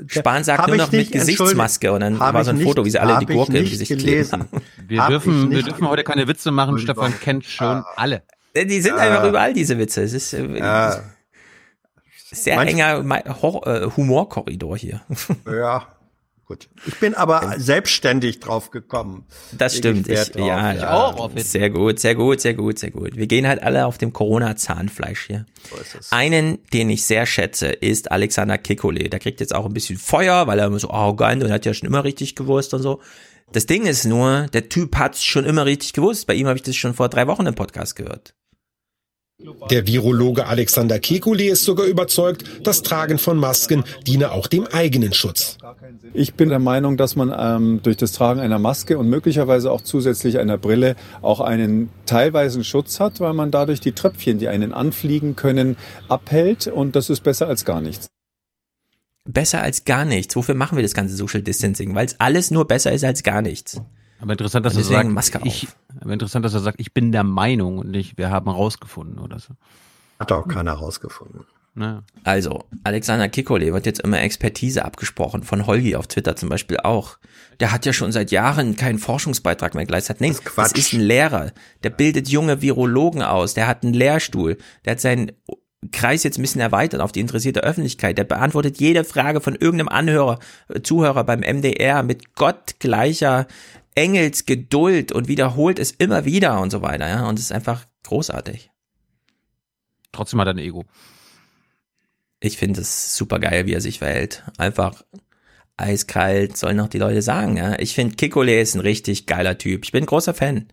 Spahn 0.05 0.43
sagt 0.43 0.67
nur 0.67 0.77
noch 0.77 0.91
nicht, 0.91 1.11
mit 1.11 1.19
Gesichtsmaske 1.21 1.91
und 1.91 2.01
dann 2.01 2.19
war 2.19 2.43
so 2.43 2.51
ein 2.51 2.61
Foto, 2.61 2.85
wie 2.85 2.91
sie 2.91 2.99
alle 2.99 3.17
die 3.17 3.25
Gurke 3.25 3.57
im 3.57 3.65
Gesicht 3.67 3.89
gelesen. 3.89 4.47
kleben. 4.49 4.63
wir 4.87 5.01
Hab 5.01 5.09
dürfen, 5.09 5.49
wir 5.49 5.63
dürfen 5.63 5.87
heute 5.89 6.03
keine 6.03 6.27
Witze 6.27 6.51
machen. 6.51 6.77
Stefan 6.77 7.19
kennt 7.19 7.45
schon 7.45 7.83
alle. 7.95 8.21
Die 8.55 8.79
sind 8.79 8.95
Ja. 8.95 9.01
einfach 9.01 9.27
überall, 9.27 9.53
diese 9.53 9.79
Witze. 9.79 10.03
Es 10.03 10.13
ist 10.13 10.33
äh, 10.33 10.45
Ja. 10.59 11.01
Sehr 12.31 12.57
Manch- 12.57 12.69
enger 12.71 13.03
Ma- 13.03 13.41
Hor 13.41 13.65
äh, 13.67 13.89
Humorkorridor 13.95 14.77
hier. 14.77 15.01
Ja, 15.45 15.87
gut. 16.45 16.67
Ich 16.85 16.99
bin 16.99 17.13
aber 17.15 17.55
selbstständig 17.57 18.39
drauf 18.39 18.71
gekommen. 18.71 19.25
Das 19.57 19.73
ich 19.73 19.79
stimmt. 19.79 20.07
Ich, 20.09 20.31
drauf, 20.31 20.45
ja, 20.47 20.73
ja. 20.73 21.29
Sehr 21.37 21.69
gut, 21.69 21.99
sehr 21.99 22.15
gut, 22.15 22.41
sehr 22.41 22.53
gut, 22.53 22.79
sehr 22.79 22.91
gut. 22.91 23.15
Wir 23.15 23.27
gehen 23.27 23.47
halt 23.47 23.61
alle 23.63 23.85
auf 23.85 23.97
dem 23.97 24.11
Corona-Zahnfleisch 24.13 25.27
hier. 25.27 25.45
Einen, 26.09 26.59
den 26.73 26.89
ich 26.89 27.05
sehr 27.05 27.25
schätze, 27.25 27.67
ist 27.67 28.11
Alexander 28.11 28.55
Kekulé. 28.55 29.07
Der 29.09 29.19
kriegt 29.19 29.39
jetzt 29.39 29.55
auch 29.55 29.65
ein 29.65 29.73
bisschen 29.73 29.97
Feuer, 29.97 30.47
weil 30.47 30.59
er 30.59 30.67
immer 30.67 30.79
so 30.79 30.89
arrogant 30.89 31.43
und 31.43 31.51
hat 31.51 31.65
ja 31.65 31.73
schon 31.73 31.87
immer 31.87 32.03
richtig 32.03 32.35
gewusst 32.35 32.73
und 32.73 32.81
so. 32.81 32.99
Das 33.53 33.65
Ding 33.65 33.85
ist 33.85 34.05
nur, 34.05 34.47
der 34.53 34.69
Typ 34.69 34.95
hat's 34.97 35.23
schon 35.23 35.43
immer 35.45 35.65
richtig 35.65 35.91
gewusst. 35.93 36.25
Bei 36.27 36.33
ihm 36.33 36.47
habe 36.47 36.55
ich 36.57 36.63
das 36.63 36.75
schon 36.75 36.93
vor 36.93 37.09
drei 37.09 37.27
Wochen 37.27 37.45
im 37.45 37.55
Podcast 37.55 37.95
gehört. 37.97 38.33
Der 39.69 39.87
Virologe 39.87 40.47
Alexander 40.47 40.97
Kekulé 40.97 41.51
ist 41.51 41.63
sogar 41.63 41.85
überzeugt, 41.85 42.43
das 42.63 42.81
Tragen 42.81 43.17
von 43.17 43.37
Masken 43.37 43.83
diene 44.05 44.31
auch 44.31 44.47
dem 44.47 44.67
eigenen 44.67 45.13
Schutz. 45.13 45.57
Ich 46.13 46.33
bin 46.33 46.49
der 46.49 46.59
Meinung, 46.59 46.97
dass 46.97 47.15
man 47.15 47.33
ähm, 47.37 47.79
durch 47.83 47.97
das 47.97 48.11
Tragen 48.11 48.39
einer 48.39 48.59
Maske 48.59 48.97
und 48.97 49.09
möglicherweise 49.09 49.71
auch 49.71 49.81
zusätzlich 49.81 50.39
einer 50.39 50.57
Brille 50.57 50.95
auch 51.21 51.39
einen 51.39 51.89
teilweisen 52.05 52.63
Schutz 52.63 52.99
hat, 52.99 53.19
weil 53.19 53.33
man 53.33 53.51
dadurch 53.51 53.79
die 53.79 53.93
Tröpfchen, 53.93 54.39
die 54.39 54.47
einen 54.47 54.73
anfliegen 54.73 55.35
können, 55.35 55.77
abhält 56.07 56.67
und 56.67 56.95
das 56.95 57.09
ist 57.09 57.21
besser 57.21 57.47
als 57.47 57.65
gar 57.65 57.81
nichts. 57.81 58.07
Besser 59.25 59.61
als 59.61 59.85
gar 59.85 60.05
nichts. 60.05 60.35
Wofür 60.35 60.55
machen 60.55 60.77
wir 60.77 60.83
das 60.83 60.93
ganze 60.93 61.15
Social 61.15 61.41
Distancing? 61.41 61.93
Weil 61.93 62.07
es 62.07 62.19
alles 62.19 62.51
nur 62.51 62.67
besser 62.67 62.91
ist 62.91 63.03
als 63.03 63.23
gar 63.23 63.41
nichts. 63.41 63.79
Aber 64.21 64.33
interessant, 64.33 64.65
dass 64.65 64.77
er 64.77 64.83
sagt, 64.83 65.09
Maske 65.09 65.39
auf. 65.39 65.45
ich, 65.45 65.67
aber 65.99 66.13
interessant, 66.13 66.45
dass 66.45 66.53
er 66.53 66.59
sagt, 66.59 66.79
ich 66.79 66.93
bin 66.93 67.11
der 67.11 67.23
Meinung 67.23 67.79
und 67.79 67.89
nicht, 67.89 68.17
wir 68.17 68.29
haben 68.29 68.49
rausgefunden 68.49 69.19
oder 69.19 69.39
so. 69.39 69.53
Hat 70.19 70.31
auch 70.31 70.47
keiner 70.47 70.73
rausgefunden. 70.73 71.45
Naja. 71.73 72.03
Also, 72.23 72.65
Alexander 72.83 73.29
Kikole 73.29 73.73
wird 73.73 73.85
jetzt 73.85 74.01
immer 74.01 74.21
Expertise 74.21 74.83
abgesprochen, 74.83 75.43
von 75.43 75.65
Holgi 75.65 75.95
auf 75.95 76.07
Twitter 76.07 76.35
zum 76.35 76.49
Beispiel 76.49 76.77
auch. 76.77 77.17
Der 77.59 77.71
hat 77.71 77.85
ja 77.85 77.93
schon 77.93 78.11
seit 78.11 78.29
Jahren 78.31 78.75
keinen 78.75 78.99
Forschungsbeitrag 78.99 79.73
mehr 79.73 79.85
geleistet. 79.85 80.19
Nee, 80.19 80.29
das, 80.29 80.43
Quatsch. 80.43 80.77
ist 80.77 80.93
ein 80.93 80.99
Lehrer. 80.99 81.51
Der 81.83 81.89
bildet 81.89 82.27
junge 82.27 82.61
Virologen 82.61 83.23
aus. 83.23 83.53
Der 83.53 83.67
hat 83.67 83.83
einen 83.83 83.93
Lehrstuhl. 83.93 84.57
Der 84.83 84.91
hat 84.91 84.99
sein 84.99 85.31
Kreis 85.91 86.23
jetzt 86.23 86.37
ein 86.37 86.43
bisschen 86.43 86.61
erweitert 86.61 87.01
auf 87.01 87.11
die 87.11 87.21
interessierte 87.21 87.63
Öffentlichkeit. 87.63 88.17
Der 88.17 88.23
beantwortet 88.25 88.79
jede 88.79 89.03
Frage 89.03 89.41
von 89.41 89.55
irgendeinem 89.55 89.89
Anhörer, 89.89 90.39
äh, 90.67 90.81
Zuhörer 90.81 91.23
beim 91.23 91.39
MDR 91.39 92.03
mit 92.03 92.35
gottgleicher 92.35 93.47
Engelsgeduld 93.95 95.11
und 95.11 95.27
wiederholt 95.27 95.79
es 95.79 95.91
immer 95.91 96.25
wieder 96.25 96.61
und 96.61 96.71
so 96.71 96.81
weiter, 96.81 97.07
ja. 97.07 97.27
Und 97.27 97.39
es 97.39 97.45
ist 97.45 97.51
einfach 97.51 97.85
großartig. 98.03 98.71
Trotzdem 100.11 100.39
hat 100.39 100.47
er 100.47 100.53
ein 100.53 100.59
Ego. 100.59 100.85
Ich 102.39 102.57
finde 102.57 102.81
es 102.81 103.15
super 103.15 103.39
geil, 103.39 103.65
wie 103.65 103.73
er 103.73 103.81
sich 103.81 103.99
verhält. 103.99 104.43
Einfach 104.57 105.03
eiskalt, 105.77 106.57
sollen 106.57 106.77
noch 106.77 106.89
die 106.89 106.97
Leute 106.97 107.21
sagen, 107.21 107.57
ja. 107.57 107.77
Ich 107.79 107.93
finde 107.93 108.15
Kikole 108.15 108.59
ist 108.59 108.75
ein 108.75 108.81
richtig 108.81 109.25
geiler 109.25 109.57
Typ. 109.57 109.83
Ich 109.83 109.91
bin 109.91 110.03
ein 110.03 110.07
großer 110.07 110.33
Fan. 110.33 110.67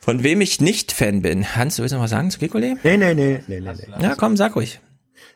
Von 0.00 0.22
wem 0.22 0.40
ich 0.40 0.60
nicht 0.60 0.92
Fan 0.92 1.20
bin. 1.20 1.54
Hans, 1.56 1.76
du 1.76 1.82
willst 1.82 1.94
noch 1.94 2.00
was 2.00 2.10
sagen 2.10 2.30
zu 2.30 2.38
Kikole? 2.38 2.78
Nee, 2.82 2.96
nee, 2.96 3.14
nee, 3.14 3.42
nee, 3.46 3.60
nee, 3.60 3.72
nee. 3.72 4.02
Ja, 4.02 4.14
komm, 4.14 4.36
sag 4.36 4.56
ruhig. 4.56 4.80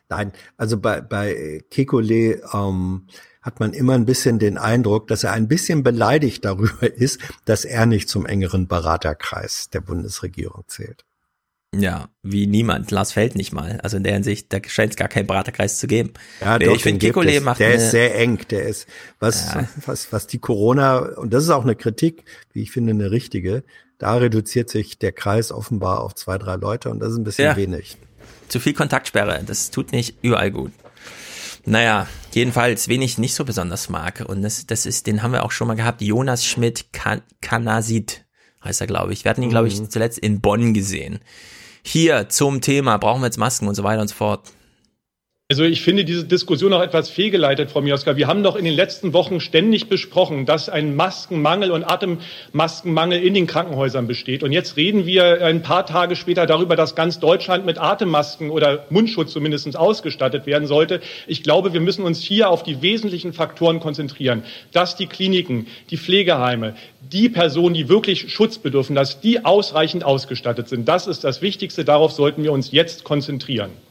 Nein, 0.09 0.31
also 0.57 0.79
bei, 0.79 1.01
bei 1.01 1.61
Kikole 1.69 2.41
ähm, 2.53 3.07
hat 3.45 3.59
man 3.59 3.73
immer 3.73 3.93
ein 3.93 4.05
bisschen 4.05 4.39
den 4.39 4.57
Eindruck, 4.57 5.07
dass 5.07 5.23
er 5.23 5.31
ein 5.33 5.47
bisschen 5.47 5.83
beleidigt 5.83 6.43
darüber 6.43 6.91
ist, 6.95 7.19
dass 7.45 7.63
er 7.63 7.85
nicht 7.85 8.09
zum 8.09 8.25
engeren 8.25 8.67
Beraterkreis 8.67 9.69
der 9.69 9.81
Bundesregierung 9.81 10.63
zählt. 10.67 11.05
Ja, 11.77 12.07
wie 12.23 12.47
niemand. 12.47 12.89
Lars 12.91 13.11
Feld 13.11 13.35
nicht 13.35 13.51
mal. 13.51 13.79
Also 13.83 13.97
in 13.97 14.03
der 14.03 14.13
Hinsicht, 14.13 14.51
da 14.53 14.59
scheint 14.65 14.91
es 14.93 14.95
gar 14.97 15.09
keinen 15.09 15.27
Beraterkreis 15.27 15.77
zu 15.77 15.87
geben. 15.87 16.13
Ja, 16.39 16.57
Nee, 16.57 16.65
doch, 16.65 16.75
ich 16.75 16.83
finde, 16.83 17.05
Kikole 17.05 17.41
macht 17.41 17.59
Der 17.59 17.75
ist 17.75 17.91
sehr 17.91 18.15
eng. 18.17 18.39
Der 18.49 18.63
ist, 18.63 18.87
was, 19.19 19.53
Ja. 19.53 19.67
was, 19.85 20.11
was 20.13 20.25
die 20.25 20.39
Corona, 20.39 20.99
und 20.99 21.33
das 21.33 21.43
ist 21.43 21.49
auch 21.49 21.63
eine 21.63 21.75
Kritik, 21.75 22.23
wie 22.53 22.61
ich 22.63 22.71
finde, 22.71 22.91
eine 22.93 23.11
richtige. 23.11 23.63
Da 23.97 24.15
reduziert 24.15 24.69
sich 24.69 24.99
der 24.99 25.11
Kreis 25.11 25.51
offenbar 25.51 25.99
auf 26.01 26.15
zwei, 26.15 26.37
drei 26.37 26.55
Leute 26.55 26.89
und 26.89 26.99
das 26.99 27.11
ist 27.11 27.17
ein 27.17 27.23
bisschen 27.25 27.45
Ja. 27.45 27.55
wenig. 27.57 27.97
zu 28.47 28.59
viel 28.59 28.73
Kontaktsperre. 28.73 29.41
Das 29.45 29.69
tut 29.71 29.91
nicht 29.91 30.17
überall 30.21 30.51
gut. 30.51 30.71
Naja, 31.65 32.07
jedenfalls, 32.31 32.87
wen 32.87 33.01
ich 33.01 33.17
nicht 33.17 33.33
so 33.33 33.43
besonders 33.43 33.89
mag, 33.89 34.23
und 34.27 34.43
das, 34.43 34.65
das 34.67 34.85
ist, 34.85 35.07
den 35.07 35.23
haben 35.23 35.31
wir 35.31 35.43
auch 35.43 35.51
schon 35.51 35.67
mal 35.67 35.75
gehabt, 35.75 36.01
Jonas 36.01 36.45
Schmidt 36.45 36.93
kan 36.93 37.21
Kanasit 37.41 38.25
heißt 38.63 38.81
er, 38.81 38.87
glaube 38.87 39.13
ich. 39.13 39.23
Wir 39.23 39.29
hatten 39.29 39.43
ihn, 39.43 39.49
glaube 39.49 39.67
ich, 39.67 39.89
zuletzt 39.89 40.19
in 40.19 40.41
Bonn 40.41 40.73
gesehen. 40.73 41.19
Hier 41.83 42.29
zum 42.29 42.61
Thema, 42.61 42.97
brauchen 42.97 43.21
wir 43.21 43.27
jetzt 43.27 43.37
Masken 43.37 43.67
und 43.67 43.75
so 43.75 43.83
weiter 43.83 44.01
und 44.01 44.07
so 44.07 44.15
fort. 44.15 44.51
Also 45.47 45.63
ich 45.63 45.83
finde 45.83 46.05
diese 46.05 46.23
Diskussion 46.23 46.73
auch 46.73 46.81
etwas 46.81 47.07
fehlgeleitet, 47.11 47.69
Frau 47.69 47.79
Mioska. 47.79 48.17
Wir 48.17 48.25
haben 48.25 48.41
doch 48.41 48.55
in 48.55 48.65
den 48.65 48.73
letzten 48.73 49.13
Wochen 49.13 49.39
ständig 49.39 49.89
besprochen, 49.89 50.47
dass 50.47 50.69
ein 50.69 50.95
Maskenmangel 50.95 51.69
und 51.69 51.83
Atemmaskenmangel 51.83 53.21
in 53.21 53.35
den 53.35 53.45
Krankenhäusern 53.45 54.07
besteht. 54.07 54.41
Und 54.41 54.53
jetzt 54.53 54.75
reden 54.75 55.05
wir 55.05 55.45
ein 55.45 55.61
paar 55.61 55.85
Tage 55.85 56.15
später 56.15 56.47
darüber, 56.47 56.75
dass 56.75 56.95
ganz 56.95 57.19
Deutschland 57.19 57.63
mit 57.63 57.77
Atemmasken 57.77 58.49
oder 58.49 58.87
Mundschutz 58.89 59.33
zumindest 59.33 59.77
ausgestattet 59.77 60.47
werden 60.47 60.67
sollte. 60.67 60.99
Ich 61.27 61.43
glaube, 61.43 61.73
wir 61.73 61.79
müssen 61.79 62.05
uns 62.05 62.23
hier 62.23 62.49
auf 62.49 62.63
die 62.63 62.81
wesentlichen 62.81 63.31
Faktoren 63.31 63.79
konzentrieren. 63.79 64.41
Dass 64.71 64.95
die 64.95 65.05
Kliniken, 65.05 65.67
die 65.91 65.97
Pflegeheime, 65.97 66.73
die 67.01 67.29
Personen, 67.29 67.75
die 67.75 67.87
wirklich 67.87 68.33
Schutz 68.33 68.57
bedürfen, 68.57 68.95
dass 68.95 69.21
die 69.21 69.45
ausreichend 69.45 70.05
ausgestattet 70.05 70.69
sind. 70.69 70.87
Das 70.87 71.05
ist 71.05 71.23
das 71.23 71.43
Wichtigste. 71.43 71.85
Darauf 71.85 72.13
sollten 72.13 72.41
wir 72.41 72.51
uns 72.51 72.71
jetzt 72.71 73.03
konzentrieren. 73.03 73.84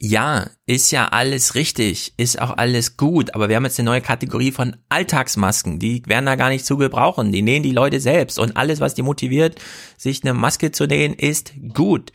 Ja, 0.00 0.48
ist 0.66 0.92
ja 0.92 1.08
alles 1.08 1.56
richtig, 1.56 2.14
ist 2.16 2.40
auch 2.40 2.56
alles 2.56 2.96
gut, 2.96 3.34
aber 3.34 3.48
wir 3.48 3.56
haben 3.56 3.64
jetzt 3.64 3.80
eine 3.80 3.90
neue 3.90 4.00
Kategorie 4.00 4.52
von 4.52 4.76
Alltagsmasken, 4.88 5.80
die 5.80 6.02
werden 6.06 6.26
da 6.26 6.36
gar 6.36 6.50
nicht 6.50 6.64
zu 6.64 6.76
gebrauchen, 6.76 7.32
die 7.32 7.42
nähen 7.42 7.64
die 7.64 7.72
Leute 7.72 7.98
selbst 7.98 8.38
und 8.38 8.56
alles, 8.56 8.78
was 8.78 8.94
die 8.94 9.02
motiviert, 9.02 9.60
sich 9.96 10.22
eine 10.22 10.34
Maske 10.34 10.70
zu 10.70 10.86
nähen, 10.86 11.14
ist 11.14 11.52
gut. 11.74 12.12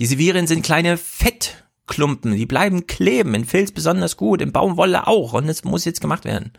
Diese 0.00 0.18
Viren 0.18 0.46
sind 0.46 0.64
kleine 0.64 0.98
Fettklumpen, 0.98 2.34
die 2.34 2.44
bleiben 2.44 2.86
kleben, 2.86 3.34
in 3.34 3.46
Filz 3.46 3.72
besonders 3.72 4.18
gut, 4.18 4.42
in 4.42 4.52
Baumwolle 4.52 5.06
auch 5.06 5.32
und 5.32 5.48
es 5.48 5.64
muss 5.64 5.86
jetzt 5.86 6.02
gemacht 6.02 6.26
werden. 6.26 6.52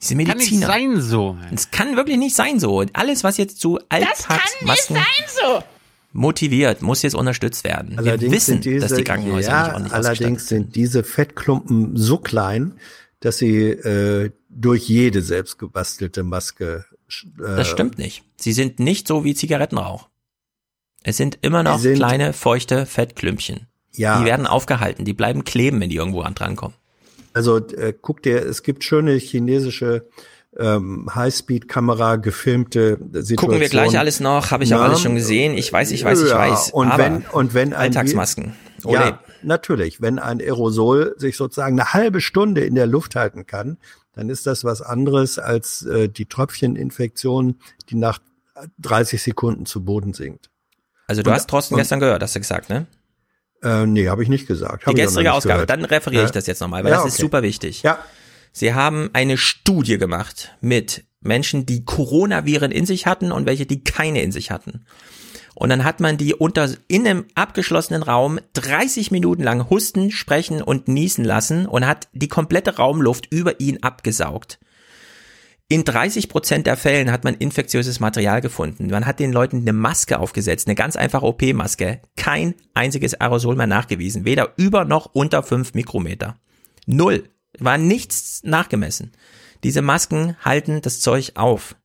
Diese 0.00 0.14
Kann 0.14 0.38
nicht 0.38 0.50
Mediziner. 0.50 0.66
sein 0.66 1.00
so. 1.00 1.36
Es 1.52 1.70
kann 1.70 1.96
wirklich 1.96 2.18
nicht 2.18 2.34
sein 2.34 2.58
so. 2.58 2.84
Alles, 2.92 3.24
was 3.24 3.36
jetzt 3.36 3.60
zu 3.60 3.78
Alltagsmasken 3.88 4.96
so. 5.40 5.62
Motiviert, 6.12 6.82
muss 6.82 7.02
jetzt 7.02 7.14
unterstützt 7.14 7.64
werden. 7.64 7.92
Wir 7.92 7.98
Allerdings 7.98 8.32
wissen, 8.32 8.50
sind 8.54 8.64
diese, 8.64 8.78
dass 8.80 8.94
die 8.94 9.04
Krankenhäuser 9.04 9.50
ja, 9.50 9.62
nicht 9.64 9.72
ordentlich 9.74 9.92
allerdings 9.92 10.48
sind 10.48 10.74
diese 10.76 11.04
Fettklumpen 11.04 11.96
so 11.96 12.18
klein, 12.18 12.74
dass 13.20 13.38
sie 13.38 13.56
äh, 13.68 14.30
durch 14.48 14.88
jede 14.88 15.22
selbstgebastelte 15.22 16.22
Maske. 16.22 16.84
Äh, 17.38 17.56
Das 17.56 17.68
stimmt 17.68 17.98
nicht. 17.98 18.24
Sie 18.36 18.52
sind 18.52 18.78
nicht 18.80 19.06
so 19.08 19.24
wie 19.24 19.34
Zigarettenrauch. 19.34 20.08
Es 21.02 21.16
sind 21.16 21.38
immer 21.42 21.62
noch 21.62 21.78
sind- 21.78 21.96
kleine, 21.96 22.32
feuchte 22.32 22.86
Fettklümpchen. 22.86 23.66
Ja. 23.92 24.20
Die 24.20 24.24
werden 24.26 24.46
aufgehalten, 24.46 25.04
die 25.04 25.14
bleiben 25.14 25.44
kleben, 25.44 25.80
wenn 25.80 25.90
die 25.90 25.96
irgendwo 25.96 26.20
an 26.20 26.34
drankommen. 26.34 26.76
Also 27.32 27.58
äh, 27.58 27.92
guck 28.00 28.22
dir, 28.22 28.44
es 28.44 28.62
gibt 28.62 28.84
schöne 28.84 29.14
chinesische 29.16 30.08
ähm, 30.56 31.08
Highspeed-Kamera 31.14 32.16
gefilmte 32.16 32.98
Situationen. 32.98 33.36
Gucken 33.36 33.60
wir 33.60 33.68
gleich 33.68 33.98
alles 33.98 34.20
noch, 34.20 34.50
habe 34.50 34.64
ich 34.64 34.74
auch 34.74 34.80
alles 34.80 35.00
schon 35.00 35.14
gesehen. 35.14 35.56
Ich 35.56 35.72
weiß, 35.72 35.90
ich 35.90 36.04
weiß, 36.04 36.22
ich 36.22 36.32
weiß. 36.32 36.70
Und 36.72 36.88
aber 36.90 37.02
wenn 37.04 37.16
und 37.32 37.54
wenn 37.54 37.72
ein 37.72 37.80
Alltagsmasken. 37.80 38.54
Ole. 38.84 38.94
Ja, 38.98 39.20
natürlich. 39.42 40.00
Wenn 40.00 40.18
ein 40.18 40.40
Aerosol 40.40 41.14
sich 41.18 41.36
sozusagen 41.36 41.78
eine 41.78 41.92
halbe 41.92 42.20
Stunde 42.20 42.62
in 42.64 42.74
der 42.76 42.86
Luft 42.86 43.16
halten 43.16 43.46
kann, 43.46 43.76
dann 44.14 44.30
ist 44.30 44.46
das 44.46 44.64
was 44.64 44.82
anderes 44.82 45.38
als 45.38 45.82
äh, 45.82 46.08
die 46.08 46.26
Tröpfcheninfektion, 46.26 47.56
die 47.90 47.96
nach 47.96 48.18
30 48.78 49.22
Sekunden 49.22 49.66
zu 49.66 49.84
Boden 49.84 50.12
sinkt. 50.14 50.50
Also 51.06 51.22
du 51.22 51.30
Und- 51.30 51.36
hast 51.36 51.48
Thorsten 51.50 51.74
und- 51.74 51.78
gestern 51.80 52.00
gehört, 52.00 52.22
hast 52.22 52.34
du 52.34 52.40
gesagt, 52.40 52.68
ne? 52.68 52.86
Äh, 53.62 53.86
nee, 53.86 54.08
habe 54.08 54.22
ich 54.22 54.28
nicht 54.28 54.46
gesagt. 54.46 54.82
Die 54.82 54.86
Hab 54.86 54.94
noch 54.96 55.02
gestrige 55.04 55.32
Ausgabe. 55.32 55.54
gehört. 55.54 55.70
Dann 55.70 55.84
referiere 55.84 56.24
ich 56.24 56.30
das 56.30 56.46
jetzt 56.46 56.60
nochmal, 56.60 56.84
weil 56.84 56.92
Ja, 56.92 56.98
das 56.98 57.06
ist 57.06 57.14
okay. 57.14 57.22
super 57.22 57.42
wichtig. 57.42 57.82
Ja. 57.82 57.98
Sie 58.52 58.74
haben 58.74 59.10
eine 59.12 59.36
Studie 59.36 59.98
gemacht 59.98 60.56
mit 60.60 61.04
Menschen, 61.20 61.66
die 61.66 61.84
Coronaviren 61.84 62.70
in 62.70 62.86
sich 62.86 63.06
hatten 63.06 63.32
und 63.32 63.46
welche, 63.46 63.66
die 63.66 63.82
keine 63.82 64.22
in 64.22 64.32
sich 64.32 64.50
hatten. 64.50 64.84
Und 65.54 65.70
dann 65.70 65.82
hat 65.82 65.98
man 65.98 66.16
die 66.16 66.34
unter, 66.34 66.70
in 66.86 67.06
einem 67.06 67.24
abgeschlossenen 67.34 68.04
Raum 68.04 68.38
30 68.52 69.10
Minuten 69.10 69.42
lang 69.42 69.68
husten, 69.68 70.12
sprechen 70.12 70.62
und 70.62 70.86
niesen 70.86 71.24
lassen 71.24 71.66
und 71.66 71.84
hat 71.84 72.06
die 72.12 72.28
komplette 72.28 72.76
Raumluft 72.76 73.26
über 73.32 73.58
ihn 73.58 73.82
abgesaugt. 73.82 74.60
In 75.70 75.84
30 75.84 76.28
Prozent 76.28 76.66
der 76.66 76.76
Fällen 76.76 77.10
hat 77.10 77.24
man 77.24 77.34
infektiöses 77.34 78.00
Material 78.00 78.40
gefunden. 78.40 78.86
Man 78.86 79.04
hat 79.04 79.18
den 79.18 79.32
Leuten 79.32 79.58
eine 79.58 79.72
Maske 79.72 80.18
aufgesetzt, 80.18 80.66
eine 80.66 80.76
ganz 80.76 80.96
einfache 80.96 81.26
OP-Maske. 81.26 82.00
Kein 82.16 82.54
einziges 82.72 83.20
Aerosol 83.20 83.56
mehr 83.56 83.66
nachgewiesen. 83.66 84.24
Weder 84.24 84.54
über 84.56 84.84
noch 84.84 85.06
unter 85.12 85.42
5 85.42 85.74
Mikrometer. 85.74 86.36
Null. 86.86 87.24
War 87.58 87.78
nichts 87.78 88.40
nachgemessen. 88.44 89.12
Diese 89.64 89.82
Masken 89.82 90.36
halten 90.44 90.80
das 90.82 91.00
Zeug 91.00 91.32
auf. 91.34 91.76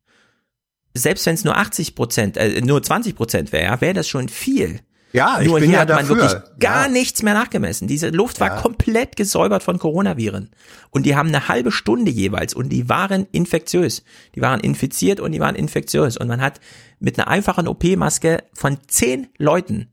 Selbst 0.95 1.25
wenn 1.25 1.33
es 1.35 1.43
nur 1.43 1.57
80 1.57 1.95
Prozent, 1.95 2.37
äh, 2.37 2.61
nur 2.61 2.83
20 2.83 3.15
Prozent 3.15 3.51
wäre, 3.51 3.81
wäre 3.81 3.93
das 3.95 4.07
schon 4.07 4.29
viel. 4.29 4.81
Ja, 5.11 5.39
ich 5.41 5.47
nur 5.47 5.59
bin 5.59 5.69
hier 5.69 5.75
ja 5.75 5.81
hat 5.81 5.89
man 5.89 5.99
dafür. 6.07 6.17
wirklich 6.17 6.59
gar 6.59 6.83
Ja. 6.85 6.91
nichts 6.91 7.21
mehr 7.21 7.33
nachgemessen. 7.35 7.87
Diese 7.87 8.09
Luft 8.09 8.39
war 8.39 8.47
Ja. 8.55 8.61
komplett 8.61 9.15
gesäubert 9.15 9.61
von 9.61 9.77
Coronaviren. 9.77 10.49
Und 10.89 11.05
die 11.05 11.15
haben 11.15 11.29
eine 11.29 11.47
halbe 11.47 11.71
Stunde 11.71 12.09
jeweils 12.11 12.53
und 12.55 12.69
die 12.69 12.89
waren 12.89 13.27
infektiös. 13.31 14.03
Die 14.35 14.41
waren 14.41 14.59
infiziert 14.59 15.19
und 15.19 15.31
die 15.31 15.39
waren 15.39 15.55
infektiös. 15.55 16.17
Und 16.17 16.27
man 16.27 16.41
hat 16.41 16.59
mit 16.99 17.17
einer 17.19 17.27
einfachen 17.27 17.67
OP-Maske 17.67 18.43
von 18.53 18.77
zehn 18.87 19.27
Leuten 19.37 19.91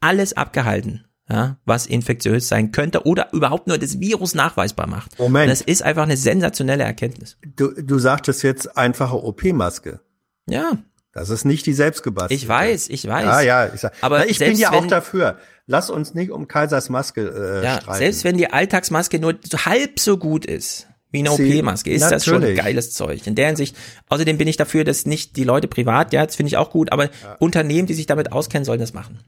alles 0.00 0.32
abgehalten, 0.36 1.05
ja, 1.28 1.56
was 1.64 1.86
infektiös 1.86 2.48
sein 2.48 2.70
könnte 2.72 3.04
oder 3.06 3.32
überhaupt 3.32 3.66
nur 3.66 3.78
das 3.78 3.98
Virus 4.00 4.34
nachweisbar 4.34 4.86
macht. 4.86 5.18
Moment. 5.18 5.44
Und 5.44 5.50
das 5.50 5.60
ist 5.60 5.82
einfach 5.82 6.04
eine 6.04 6.16
sensationelle 6.16 6.84
Erkenntnis. 6.84 7.36
Du, 7.56 7.72
du 7.72 7.98
sagtest 7.98 8.42
jetzt 8.42 8.76
einfache 8.76 9.16
OP-Maske. 9.24 10.00
Ja. 10.48 10.78
Das 11.12 11.30
ist 11.30 11.44
nicht 11.46 11.64
die 11.66 11.72
selbstgebastelte. 11.72 12.34
Ich 12.34 12.46
weiß, 12.46 12.88
ich 12.90 13.06
weiß. 13.08 13.24
Ja, 13.24 13.40
ja, 13.40 13.70
ich 13.74 13.80
sag, 13.80 13.94
Aber 14.02 14.16
aber 14.16 14.28
ich 14.28 14.38
bin 14.38 14.56
ja 14.56 14.70
auch 14.72 14.82
wenn- 14.82 14.88
dafür. 14.90 15.38
Lass 15.66 15.90
uns 15.90 16.14
nicht 16.14 16.30
um 16.30 16.46
Kaisers 16.46 16.90
Maske 16.90 17.22
äh, 17.62 17.64
Ja, 17.64 17.80
streiten. 17.80 17.98
selbst 17.98 18.22
wenn 18.24 18.36
die 18.36 18.52
Alltagsmaske 18.52 19.18
nur 19.18 19.34
halb 19.64 19.98
so 19.98 20.16
gut 20.18 20.44
ist 20.46 20.86
wie 21.10 21.18
eine 21.20 21.32
OP-Maske, 21.32 21.90
ist 21.90 22.02
das 22.08 22.24
schon 22.24 22.34
natürlich. 22.40 22.58
geiles 22.60 22.92
Zeug. 22.92 23.26
In 23.26 23.34
der 23.34 23.46
Hinsicht, 23.48 23.74
außerdem 24.08 24.38
bin 24.38 24.46
ich 24.46 24.56
dafür, 24.58 24.84
dass 24.84 25.06
nicht 25.06 25.36
die 25.36 25.42
Leute 25.44 25.66
privat, 25.66 26.12
ja, 26.12 26.24
das 26.24 26.36
finde 26.36 26.48
ich 26.48 26.56
auch 26.56 26.70
gut, 26.70 26.92
aber 26.92 27.08
Unternehmen, 27.40 27.86
die 27.88 27.94
sich 27.94 28.06
damit 28.06 28.30
auskennen, 28.30 28.64
sollen 28.64 28.78
das 28.78 28.92
machen. 28.92 29.18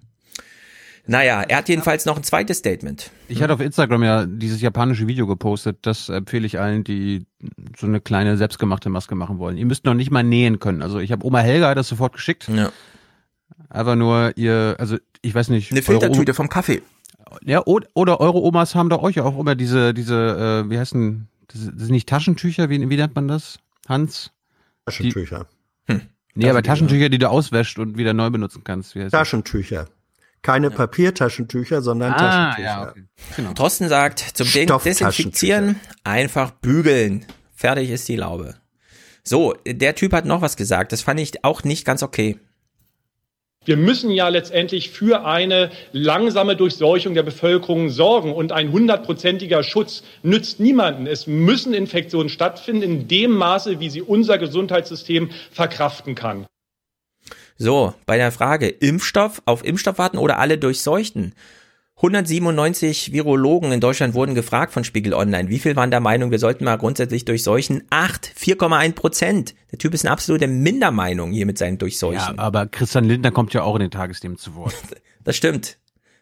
Naja, 1.11 1.41
er 1.41 1.57
hat 1.57 1.69
jedenfalls 1.71 2.05
noch 2.05 2.19
ein 2.19 2.23
zweites 2.23 2.59
Statement. 2.59 3.11
Ich 3.29 3.43
hatte 3.43 3.55
auf 3.55 3.61
Instagram 3.61 4.03
ja 4.03 4.27
dieses 4.27 4.61
japanische 4.61 5.07
Video 5.07 5.27
gepostet. 5.27 5.79
Das 5.83 6.11
empfehle 6.11 6.47
ich 6.47 6.61
allen, 6.61 6.85
die 6.85 7.25
so 7.79 7.87
eine 7.87 8.03
kleine 8.03 8.37
selbstgemachte 8.37 8.91
Maske 8.91 9.15
machen 9.15 9.39
wollen. 9.39 9.57
Ihr 9.57 9.65
müsst 9.65 9.87
noch 9.87 9.95
nicht 9.95 10.11
mal 10.11 10.23
nähen 10.23 10.59
können. 10.59 10.83
Also 10.83 10.99
ich 10.99 11.11
habe 11.11 11.25
Oma 11.25 11.39
Helga 11.39 11.75
das 11.75 11.89
sofort 11.89 12.13
geschickt. 12.13 12.47
Ja. 12.49 12.71
Einfach 13.71 13.97
nur 13.97 14.37
ihr, 14.37 14.77
also 14.79 14.99
ich 15.23 15.35
weiß 15.35 15.49
nicht. 15.49 15.73
Eine 15.73 15.81
Filtertüte 15.81 16.35
vom 16.35 16.51
Kaffee. 16.51 16.83
Ja, 17.43 17.63
oder, 17.65 18.21
eure 18.21 18.43
Omas 18.43 18.75
haben 18.75 18.91
da 18.91 18.99
euch 18.99 19.19
auch 19.21 19.39
immer 19.39 19.55
diese, 19.55 19.95
diese, 19.95 20.65
äh, 20.67 20.71
wie 20.71 20.79
heißen, 20.79 21.27
das 21.49 21.65
das 21.65 21.87
sind 21.87 21.91
nicht 21.91 22.09
Taschentücher, 22.09 22.69
wie, 22.69 22.89
wie 22.89 22.97
nennt 22.97 23.15
man 23.15 23.29
das? 23.29 23.59
Hans? 23.89 24.31
Taschentücher. 24.85 25.47
Nee, 26.35 26.51
aber 26.51 26.63
Taschentücher. 26.63 26.63
Taschentücher, 26.63 27.09
die 27.09 27.19
du 27.19 27.31
auswäscht 27.31 27.79
und 27.79 27.97
wieder 27.97 28.13
neu 28.13 28.29
benutzen 28.29 28.63
kannst. 28.63 28.95
Wie 28.95 29.01
heißt 29.01 29.15
das? 29.15 29.21
Keine 30.43 30.71
Papiertaschentücher, 30.71 31.83
sondern 31.83 32.13
Ah, 32.13 32.17
Taschentücher. 32.19 32.65
ja, 32.69 32.89
okay. 32.91 33.05
Genau. 33.37 33.53
Thorsten 33.55 33.89
sagt, 33.89 34.21
zum 34.21 34.47
Desinfizieren 34.51 35.81
einfach 36.05 36.53
bügeln. 36.53 37.27
Fertig 37.55 37.91
ist 37.91 38.07
die 38.09 38.17
Laube. 38.17 38.55
So, 39.25 39.55
der 39.67 39.95
Typ 39.95 40.13
hat 40.13 40.25
noch 40.25 40.41
was 40.41 40.57
gesagt. 40.57 40.93
Das 40.93 41.03
fand 41.03 41.21
ich 41.21 41.45
auch 41.45 41.65
nicht 41.65 41.85
ganz 41.85 42.03
okay. 42.03 42.39
Wir 43.65 43.77
müssen 43.77 44.11
ja 44.11 44.29
letztendlich 44.29 44.89
für 44.91 45.27
eine 45.27 45.71
langsame 45.93 46.57
Durchseuchung 46.57 47.13
der 47.13 47.23
Bevölkerung 47.25 47.91
sorgen 47.91 48.33
und 48.33 48.51
ein 48.53 48.73
hundertprozentiger 48.73 49.63
Schutz 49.63 50.03
nützt 50.23 50.59
niemanden. 50.61 51.07
Es 51.07 51.27
müssen 51.27 51.75
Infektionen 51.75 52.31
stattfinden 52.31 52.83
in 52.83 53.09
dem 53.09 53.33
Maße, 53.33 53.79
wie 53.81 53.91
sie 53.91 54.01
unser 54.01 54.39
Gesundheitssystem 54.39 55.31
verkraften 55.51 56.15
kann. 56.15 56.47
So, 57.61 57.93
bei 58.07 58.17
der 58.17 58.31
Frage 58.31 58.69
Impfstoff, 58.69 59.43
auf 59.45 59.65
Impfstoff 59.65 59.99
warten 59.99 60.19
oder 60.19 60.39
alle 60.39 60.59
durchseuchten? 60.59 61.35
197 61.97 63.13
Virologen 63.13 63.73
in 63.73 63.81
Deutschland 63.81 64.15
wurden 64.15 64.37
gefragt 64.37 64.73
von 64.73 64.85
Spiegel 64.85 65.13
Online. 65.13 65.49
Wie 65.49 65.59
viel 65.59 65.75
waren 65.75 65.91
der 65.91 65.99
Meinung, 65.99 66.31
wir 66.31 66.39
sollten 66.39 66.63
mal 66.63 66.77
grundsätzlich 66.77 67.25
durchseuchen? 67.25 67.83
Acht, 67.91 68.33
4,1 68.39 68.93
Prozent. 68.93 69.55
Der 69.73 69.81
Typ 69.81 69.95
ist 69.95 70.05
eine 70.05 70.13
absolute 70.13 70.47
Mindermeinung 70.47 71.33
hier 71.33 71.45
mit 71.45 71.59
seinen 71.59 71.79
Durchseuchen. 71.79 72.37
Ja, 72.37 72.39
aber 72.39 72.67
Christian 72.67 73.05
Lindner 73.05 73.33
kommt 73.33 73.53
ja 73.53 73.65
auch 73.65 73.75
in 73.75 73.81
den 73.81 73.91
Tagesthemen 73.91 74.39
zu 74.39 74.55
Wort. 74.55 74.75
Das 75.25 75.37
stimmt. 75.37 75.77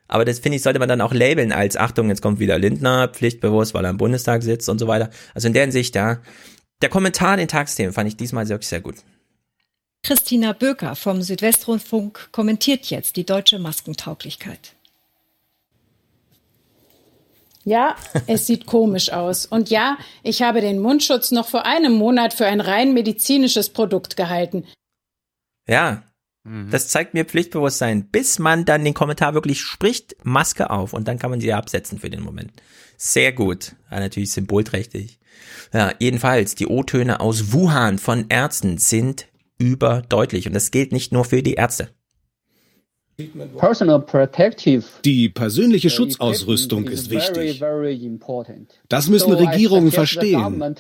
Aber 0.08 0.24
das 0.24 0.40
finde 0.40 0.56
ich, 0.56 0.62
sollte 0.62 0.80
man 0.80 0.88
dann 0.88 1.00
auch 1.00 1.14
labeln 1.14 1.52
als 1.52 1.76
Achtung, 1.76 2.08
jetzt 2.08 2.22
kommt 2.22 2.40
wieder 2.40 2.58
Lindner, 2.58 3.06
pflichtbewusst, 3.06 3.72
weil 3.72 3.84
er 3.84 3.90
im 3.90 3.98
Bundestag 3.98 4.42
sitzt 4.42 4.68
und 4.68 4.80
so 4.80 4.88
weiter. 4.88 5.10
Also 5.32 5.46
in 5.46 5.52
der 5.54 5.62
Hinsicht, 5.62 5.94
ja. 5.94 6.18
Der 6.82 6.88
Kommentar 6.88 7.34
in 7.34 7.38
den 7.38 7.48
Tagesthemen 7.48 7.92
fand 7.92 8.08
ich 8.08 8.16
diesmal 8.16 8.48
wirklich 8.48 8.66
sehr 8.66 8.80
gut. 8.80 8.96
Christina 10.02 10.52
Böker 10.52 10.94
vom 10.94 11.22
Südwestrundfunk 11.22 12.28
kommentiert 12.32 12.86
jetzt 12.86 13.16
die 13.16 13.26
deutsche 13.26 13.58
Maskentauglichkeit. 13.58 14.74
Ja, 17.64 17.96
es 18.28 18.46
sieht 18.46 18.66
komisch 18.66 19.12
aus. 19.12 19.44
Und 19.44 19.70
ja, 19.70 19.98
ich 20.22 20.42
habe 20.42 20.60
den 20.60 20.78
Mundschutz 20.78 21.32
noch 21.32 21.48
vor 21.48 21.66
einem 21.66 21.94
Monat 21.94 22.32
für 22.32 22.46
ein 22.46 22.60
rein 22.60 22.94
medizinisches 22.94 23.70
Produkt 23.70 24.16
gehalten. 24.16 24.64
Ja, 25.66 26.04
das 26.70 26.86
zeigt 26.86 27.12
mir 27.14 27.24
Pflichtbewusstsein, 27.24 28.08
bis 28.08 28.38
man 28.38 28.64
dann 28.64 28.84
den 28.84 28.94
Kommentar 28.94 29.34
wirklich 29.34 29.60
spricht, 29.60 30.14
Maske 30.22 30.70
auf 30.70 30.92
und 30.92 31.08
dann 31.08 31.18
kann 31.18 31.30
man 31.30 31.40
sie 31.40 31.52
absetzen 31.52 31.98
für 31.98 32.08
den 32.08 32.22
Moment. 32.22 32.52
Sehr 32.96 33.32
gut. 33.32 33.74
Ja, 33.90 33.98
natürlich 33.98 34.30
symbolträchtig. 34.30 35.18
Ja, 35.72 35.92
jedenfalls, 35.98 36.54
die 36.54 36.68
O-Töne 36.68 37.18
aus 37.18 37.52
Wuhan 37.52 37.98
von 37.98 38.26
Ärzten 38.28 38.78
sind 38.78 39.26
überdeutlich 39.58 40.46
und 40.46 40.54
das 40.54 40.70
gilt 40.70 40.92
nicht 40.92 41.12
nur 41.12 41.24
für 41.24 41.42
die 41.42 41.54
Ärzte. 41.54 41.90
Die 45.04 45.28
persönliche 45.30 45.88
Schutzausrüstung 45.88 46.86
ist 46.88 47.10
wichtig. 47.10 47.62
Das 48.88 49.08
müssen 49.08 49.32
Regierungen 49.32 49.90
verstehen. 49.90 50.76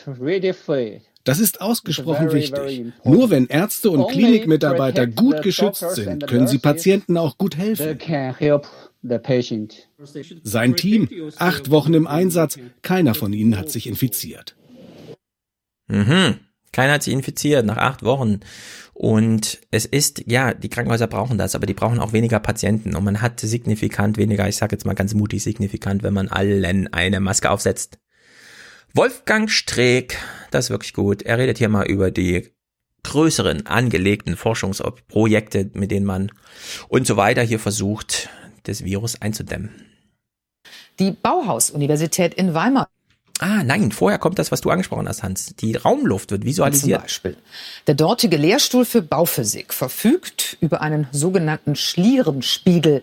Das 1.24 1.40
ist 1.40 1.60
ausgesprochen 1.60 2.32
wichtig. 2.32 2.92
Nur 3.04 3.30
wenn 3.30 3.46
Ärzte 3.46 3.90
und 3.90 4.08
Klinikmitarbeiter 4.08 5.06
gut 5.06 5.42
geschützt 5.42 5.90
sind, 5.90 6.26
können 6.26 6.46
sie 6.46 6.58
Patienten 6.58 7.16
auch 7.16 7.36
gut 7.36 7.56
helfen. 7.56 7.98
Sein 10.42 10.76
Team, 10.76 11.08
acht 11.38 11.70
Wochen 11.70 11.94
im 11.94 12.06
Einsatz, 12.06 12.58
keiner 12.82 13.14
von 13.14 13.32
ihnen 13.32 13.58
hat 13.58 13.70
sich 13.70 13.86
infiziert. 13.86 14.56
Mhm. 15.88 16.38
Keiner 16.76 16.92
hat 16.92 17.04
sich 17.04 17.14
infiziert 17.14 17.64
nach 17.64 17.78
acht 17.78 18.02
Wochen. 18.02 18.40
Und 18.92 19.60
es 19.70 19.86
ist, 19.86 20.24
ja, 20.26 20.52
die 20.52 20.68
Krankenhäuser 20.68 21.06
brauchen 21.06 21.38
das, 21.38 21.54
aber 21.54 21.64
die 21.64 21.72
brauchen 21.72 21.98
auch 21.98 22.12
weniger 22.12 22.38
Patienten. 22.38 22.94
Und 22.94 23.02
man 23.02 23.22
hat 23.22 23.40
signifikant 23.40 24.18
weniger, 24.18 24.46
ich 24.46 24.58
sage 24.58 24.76
jetzt 24.76 24.84
mal 24.84 24.92
ganz 24.92 25.14
mutig 25.14 25.42
signifikant, 25.42 26.02
wenn 26.02 26.12
man 26.12 26.28
allen 26.28 26.92
eine 26.92 27.20
Maske 27.20 27.50
aufsetzt. 27.50 27.98
Wolfgang 28.92 29.50
Streeck, 29.50 30.18
das 30.50 30.66
ist 30.66 30.70
wirklich 30.70 30.92
gut. 30.92 31.22
Er 31.22 31.38
redet 31.38 31.56
hier 31.56 31.70
mal 31.70 31.86
über 31.86 32.10
die 32.10 32.50
größeren 33.04 33.66
angelegten 33.66 34.36
Forschungsprojekte, 34.36 35.70
mit 35.72 35.90
denen 35.90 36.04
man 36.04 36.30
und 36.88 37.06
so 37.06 37.16
weiter 37.16 37.40
hier 37.40 37.58
versucht, 37.58 38.28
das 38.64 38.84
Virus 38.84 39.22
einzudämmen. 39.22 39.70
Die 40.98 41.12
Bauhaus-Universität 41.12 42.34
in 42.34 42.52
Weimar 42.52 42.90
Ah, 43.38 43.62
nein, 43.62 43.92
vorher 43.92 44.18
kommt 44.18 44.38
das, 44.38 44.50
was 44.50 44.62
du 44.62 44.70
angesprochen 44.70 45.08
hast, 45.08 45.22
Hans. 45.22 45.54
Die 45.56 45.76
Raumluft 45.76 46.30
wird 46.30 46.44
visualisiert. 46.44 47.00
Zum 47.00 47.04
Beispiel. 47.04 47.36
Der 47.86 47.94
dortige 47.94 48.36
Lehrstuhl 48.36 48.84
für 48.84 49.02
Bauphysik 49.02 49.74
verfügt 49.74 50.56
über 50.60 50.80
einen 50.80 51.06
sogenannten 51.12 51.76
Schlierenspiegel. 51.76 53.02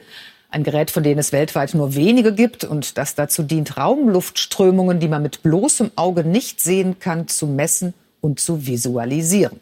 Ein 0.50 0.64
Gerät, 0.64 0.92
von 0.92 1.04
dem 1.04 1.20
es 1.20 1.32
weltweit 1.32 1.74
nur 1.74 1.96
wenige 1.96 2.34
gibt 2.34 2.64
und 2.64 2.98
das 2.98 3.16
dazu 3.16 3.44
dient, 3.44 3.78
Raumluftströmungen, 3.78 5.00
die 5.00 5.08
man 5.08 5.22
mit 5.22 5.44
bloßem 5.44 5.92
Auge 5.96 6.24
nicht 6.24 6.62
sehen 6.62 7.00
kann, 7.00 7.28
zu 7.28 7.46
messen 7.46 7.94
und 8.22 8.40
zu 8.40 8.66
visualisieren. 8.66 9.60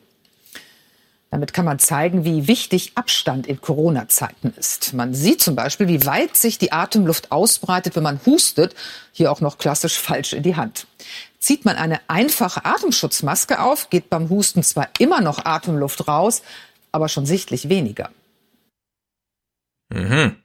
Damit 1.32 1.54
kann 1.54 1.64
man 1.64 1.80
zeigen, 1.80 2.26
wie 2.26 2.50
wichtig 2.50 2.92
Abstand 2.96 3.48
in 3.48 3.62
Corona-Zeiten 3.62 4.54
ist. 4.58 4.94
Man 4.94 5.14
sieht 5.14 5.42
zum 5.42 5.56
Beispiel, 5.56 5.88
wie 5.88 6.06
weit 6.06 6.36
sich 6.36 6.58
die 6.58 6.74
Atemluft 6.74 7.32
ausbreitet, 7.32 7.96
wenn 7.96 8.04
man 8.04 8.20
hustet. 8.26 8.76
Hier 9.14 9.32
auch 9.32 9.40
noch 9.40 9.58
klassisch 9.58 9.98
falsch 9.98 10.34
in 10.34 10.44
die 10.44 10.58
Hand. 10.58 10.88
Zieht 11.40 11.64
man 11.64 11.78
eine 11.78 12.02
einfache 12.10 12.66
Atemschutzmaske 12.66 13.62
auf, 13.62 13.90
geht 13.90 14.10
beim 14.10 14.30
Husten 14.30 14.62
zwar 14.62 14.90
immer 15.00 15.22
noch 15.22 15.46
Atemluft 15.46 16.06
raus, 16.06 16.42
aber 16.92 17.08
schon 17.08 17.26
sichtlich 17.26 17.70
weniger. 17.70 18.10
Mhm. 19.90 20.36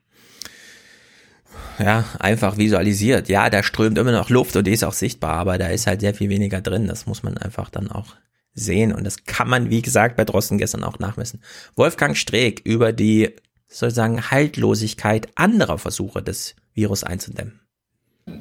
Ja, 1.81 2.05
einfach 2.21 2.59
visualisiert. 2.59 3.29
Ja, 3.29 3.51
da 3.51 3.65
strömt 3.65 3.99
immer 3.99 4.13
noch 4.13 4.31
Luft 4.31 4.55
und 4.55 4.69
die 4.69 4.73
ist 4.73 4.85
auch 4.85 4.93
sichtbar, 4.93 5.35
aber 5.35 5.59
da 5.59 5.67
ist 5.67 5.89
halt 5.89 6.01
sehr 6.01 6.15
viel 6.15 6.31
weniger 6.31 6.61
drin. 6.61 6.87
Das 6.87 7.07
muss 7.07 7.25
man 7.25 7.37
einfach 7.37 7.71
dann 7.71 7.91
auch 7.91 8.15
sehen. 8.57 8.93
Und 8.93 9.05
das 9.05 9.25
kann 9.25 9.49
man, 9.49 9.70
wie 9.70 9.83
gesagt, 9.83 10.17
bei 10.17 10.25
Drosten 10.25 10.59
gestern 10.59 10.83
auch 10.83 10.99
nachmessen. 10.99 11.41
Wolfgang 11.76 12.17
Streeck 12.17 12.60
über 12.65 12.93
die 12.93 13.31
sozusagen 13.68 14.31
Haltlosigkeit 14.31 15.28
anderer 15.36 15.78
Versuche, 15.78 16.23
das 16.23 16.57
Virus 16.75 17.05
einzudämmen. 17.05 17.60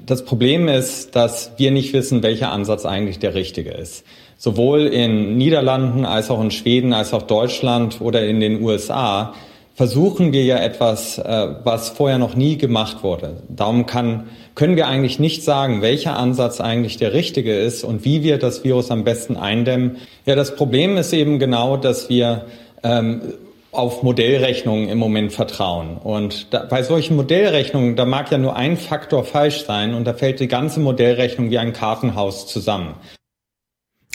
Das 0.08 0.26
Problem 0.26 0.68
ist, 0.68 1.16
dass 1.16 1.52
wir 1.58 1.70
nicht 1.70 1.94
wissen, 1.94 2.24
welcher 2.24 2.52
Ansatz 2.52 2.86
eigentlich 2.86 3.20
der 3.20 3.36
richtige 3.36 3.72
ist. 3.72 4.04
Sowohl 4.38 4.88
in 4.88 5.38
Niederlanden 5.38 6.06
als 6.06 6.32
auch 6.32 6.42
in 6.42 6.50
Schweden 6.50 6.92
als 6.92 7.14
auch 7.14 7.22
Deutschland 7.22 8.02
oder 8.02 8.26
in 8.26 8.40
den 8.40 8.62
USA 8.62 9.36
versuchen 9.76 10.34
wir 10.34 10.44
ja 10.44 10.58
etwas, 10.58 11.20
was 11.20 11.90
vorher 11.90 12.18
noch 12.18 12.36
nie 12.36 12.58
gemacht 12.58 13.04
wurde. 13.04 13.44
Darum 13.50 13.86
kann, 13.86 14.30
können 14.56 14.78
wir 14.78 14.88
eigentlich 14.88 15.20
nicht 15.20 15.44
sagen, 15.44 15.82
welcher 15.82 16.18
Ansatz 16.18 16.62
eigentlich 16.62 16.98
der 16.98 17.14
richtige 17.14 17.54
ist 17.54 17.84
und 17.84 18.06
wie 18.06 18.24
wir 18.24 18.40
das 18.40 18.64
Virus 18.64 18.90
am 18.90 19.04
besten 19.04 19.36
eindämmen. 19.36 19.98
Ja, 20.26 20.36
das 20.36 20.56
Problem 20.56 20.96
ist 20.98 21.12
eben 21.12 21.40
genau, 21.40 21.76
dass 21.76 22.10
wir 22.10 22.46
ähm, 22.84 23.34
auf 23.72 24.04
Modellrechnungen 24.04 24.88
im 24.88 24.98
Moment 24.98 25.34
vertrauen. 25.34 25.98
Und 25.98 26.54
da, 26.54 26.64
bei 26.64 26.82
solchen 26.82 27.18
Modellrechnungen, 27.18 27.98
da 27.98 28.06
mag 28.06 28.32
ja 28.32 28.38
nur 28.38 28.56
ein 28.56 28.78
Faktor 28.78 29.26
falsch 29.26 29.66
sein 29.66 29.94
und 29.94 30.06
da 30.06 30.14
fällt 30.14 30.40
die 30.40 30.48
ganze 30.48 30.80
Modellrechnung 30.80 31.50
wie 31.50 31.58
ein 31.58 31.74
Kartenhaus 31.74 32.48
zusammen. 32.48 32.94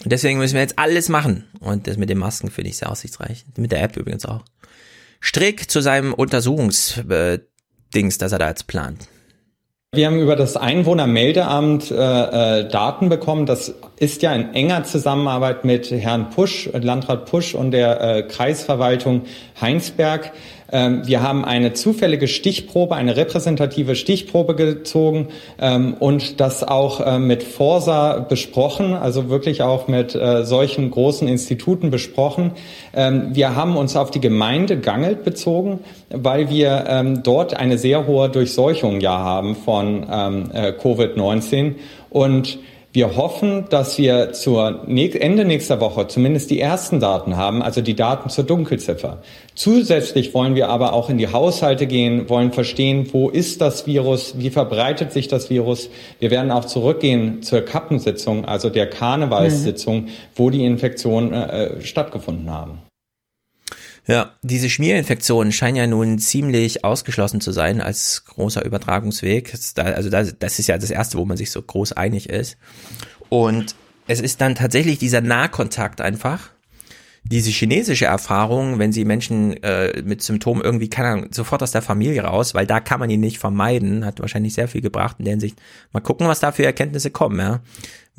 Deswegen 0.07 0.39
müssen 0.39 0.55
wir 0.55 0.63
jetzt 0.63 0.79
alles 0.79 1.11
machen. 1.11 1.45
Und 1.61 1.87
das 1.87 1.99
mit 1.99 2.09
den 2.09 2.17
Masken 2.17 2.51
finde 2.51 2.71
ich 2.71 2.79
sehr 2.79 2.91
aussichtsreich. 2.91 3.45
Mit 3.59 3.71
der 3.71 3.83
App 3.83 3.99
übrigens 3.99 4.25
auch. 4.25 4.41
Strick 5.21 5.71
zu 5.71 5.81
seinem 5.81 6.15
Untersuchungsdings, 6.15 8.19
das 8.19 8.33
er 8.33 8.39
da 8.39 8.49
jetzt 8.49 8.67
plant. 8.67 9.09
Wir 9.93 10.07
haben 10.07 10.21
über 10.21 10.37
das 10.37 10.57
Einwohnermeldeamt 10.57 11.91
äh, 11.91 12.61
äh, 12.61 12.69
Daten 12.69 13.09
bekommen. 13.09 13.45
Das 13.45 13.75
ist 13.99 14.23
ja 14.23 14.33
in 14.33 14.55
enger 14.55 14.85
Zusammenarbeit 14.85 15.65
mit 15.65 15.91
Herrn 15.91 16.31
Pusch, 16.31 16.71
Landrat 16.73 17.29
Pusch 17.29 17.57
und 17.57 17.73
der 17.73 18.01
äh, 18.01 18.23
Kreisverwaltung 18.23 19.23
Heinsberg. 19.61 20.31
Ähm, 20.73 21.07
wir 21.07 21.23
haben 21.23 21.45
eine 21.45 21.73
zufällige 21.73 22.29
Stichprobe, 22.29 22.95
eine 22.95 23.17
repräsentative 23.17 23.95
Stichprobe 23.97 24.55
gezogen 24.55 25.29
ähm, 25.59 25.95
und 25.99 26.41
das 26.41 26.63
auch 26.63 27.01
äh, 27.01 27.19
mit 27.19 27.43
Forsa 27.43 28.21
besprochen, 28.21 28.95
also 28.95 29.29
wirklich 29.29 29.63
auch 29.63 29.89
mit 29.89 30.15
äh, 30.15 30.45
solchen 30.45 30.91
großen 30.91 31.29
Instituten 31.29 31.91
besprochen. 31.91 32.53
Ähm, 32.95 33.31
wir 33.33 33.57
haben 33.57 33.77
uns 33.77 33.97
auf 33.97 34.11
die 34.11 34.21
Gemeinde 34.21 34.79
Gangelt 34.79 35.25
bezogen, 35.25 35.81
weil 36.11 36.51
wir 36.51 37.21
dort 37.23 37.55
eine 37.55 37.79
sehr 37.79 38.07
hohe 38.07 38.29
Durchseuchung 38.29 39.01
ja 39.01 39.19
haben 39.19 39.55
von 39.55 40.03
äh, 40.03 40.73
Covid-19 40.81 41.75
und 42.11 42.59
wir 42.93 43.17
hoffen, 43.17 43.67
dass 43.71 43.99
wir 43.99 44.33
zur 44.33 44.85
Ende 44.89 45.45
nächster 45.45 45.81
Woche 45.81 46.09
zumindest 46.09 46.51
die 46.51 46.61
ersten 46.61 46.99
Daten 46.99 47.37
haben, 47.37 47.63
also 47.63 47.83
die 47.83 47.95
Daten 47.95 48.31
zur 48.31 48.43
Dunkelziffer. 48.43 49.19
Zusätzlich 49.55 50.35
wollen 50.35 50.57
wir 50.57 50.71
aber 50.71 50.93
auch 50.93 51.09
in 51.09 51.17
die 51.17 51.29
Haushalte 51.29 51.87
gehen, 51.87 52.29
wollen 52.29 52.53
verstehen, 52.53 53.09
wo 53.13 53.29
ist 53.29 53.61
das 53.61 53.87
Virus, 53.87 54.35
wie 54.39 54.51
verbreitet 54.51 55.13
sich 55.13 55.29
das 55.29 55.51
Virus. 55.51 55.89
Wir 56.19 56.33
werden 56.33 56.51
auch 56.51 56.65
zurückgehen 56.65 57.43
zur 57.43 57.61
Kappensitzung, 57.61 58.45
also 58.45 58.71
der 58.71 58.91
Karnevalssitzung, 58.91 60.09
wo 60.35 60.51
die 60.51 60.65
Infektionen 60.65 61.33
äh, 61.33 61.81
stattgefunden 61.83 62.51
haben. 62.51 62.90
Ja, 64.11 64.33
diese 64.43 64.69
Schmierinfektionen 64.69 65.53
scheinen 65.53 65.77
ja 65.77 65.87
nun 65.87 66.19
ziemlich 66.19 66.85
ausgeschlossen 66.85 67.41
zu 67.41 67.53
sein 67.53 67.81
als 67.81 68.25
großer 68.25 68.65
Übertragungsweg. 68.65 69.55
Also 69.77 70.11
das 70.11 70.59
ist 70.59 70.67
ja 70.67 70.77
das 70.79 70.91
Erste, 70.91 71.17
wo 71.17 71.25
man 71.25 71.37
sich 71.37 71.53
so 71.53 71.63
groß 71.63 71.93
einig 71.93 72.29
ist. 72.29 72.57
Und 73.29 73.77
es 74.09 74.21
ist 74.21 74.41
dann 74.41 74.57
tatsächlich 74.57 74.99
dieser 74.99 75.21
Nahkontakt 75.21 76.01
einfach. 76.01 76.51
Diese 77.23 77.51
chinesische 77.51 78.07
Erfahrung, 78.07 78.81
wenn 78.81 78.91
sie 78.91 79.05
Menschen 79.05 79.63
äh, 79.63 80.03
mit 80.03 80.23
Symptomen 80.23 80.61
irgendwie, 80.61 80.91
keine 80.91 81.09
Ahnung, 81.09 81.29
sofort 81.31 81.63
aus 81.63 81.71
der 81.71 81.83
Familie 81.83 82.23
raus, 82.25 82.53
weil 82.53 82.67
da 82.67 82.81
kann 82.81 82.99
man 82.99 83.11
ihn 83.11 83.21
nicht 83.21 83.39
vermeiden, 83.39 84.05
hat 84.05 84.19
wahrscheinlich 84.19 84.55
sehr 84.55 84.67
viel 84.67 84.81
gebracht 84.81 85.17
in 85.21 85.27
der 85.27 85.35
Hinsicht. 85.35 85.61
Mal 85.93 86.01
gucken, 86.01 86.27
was 86.27 86.41
da 86.41 86.51
für 86.51 86.65
Erkenntnisse 86.65 87.13
kommen, 87.13 87.39
ja. 87.39 87.61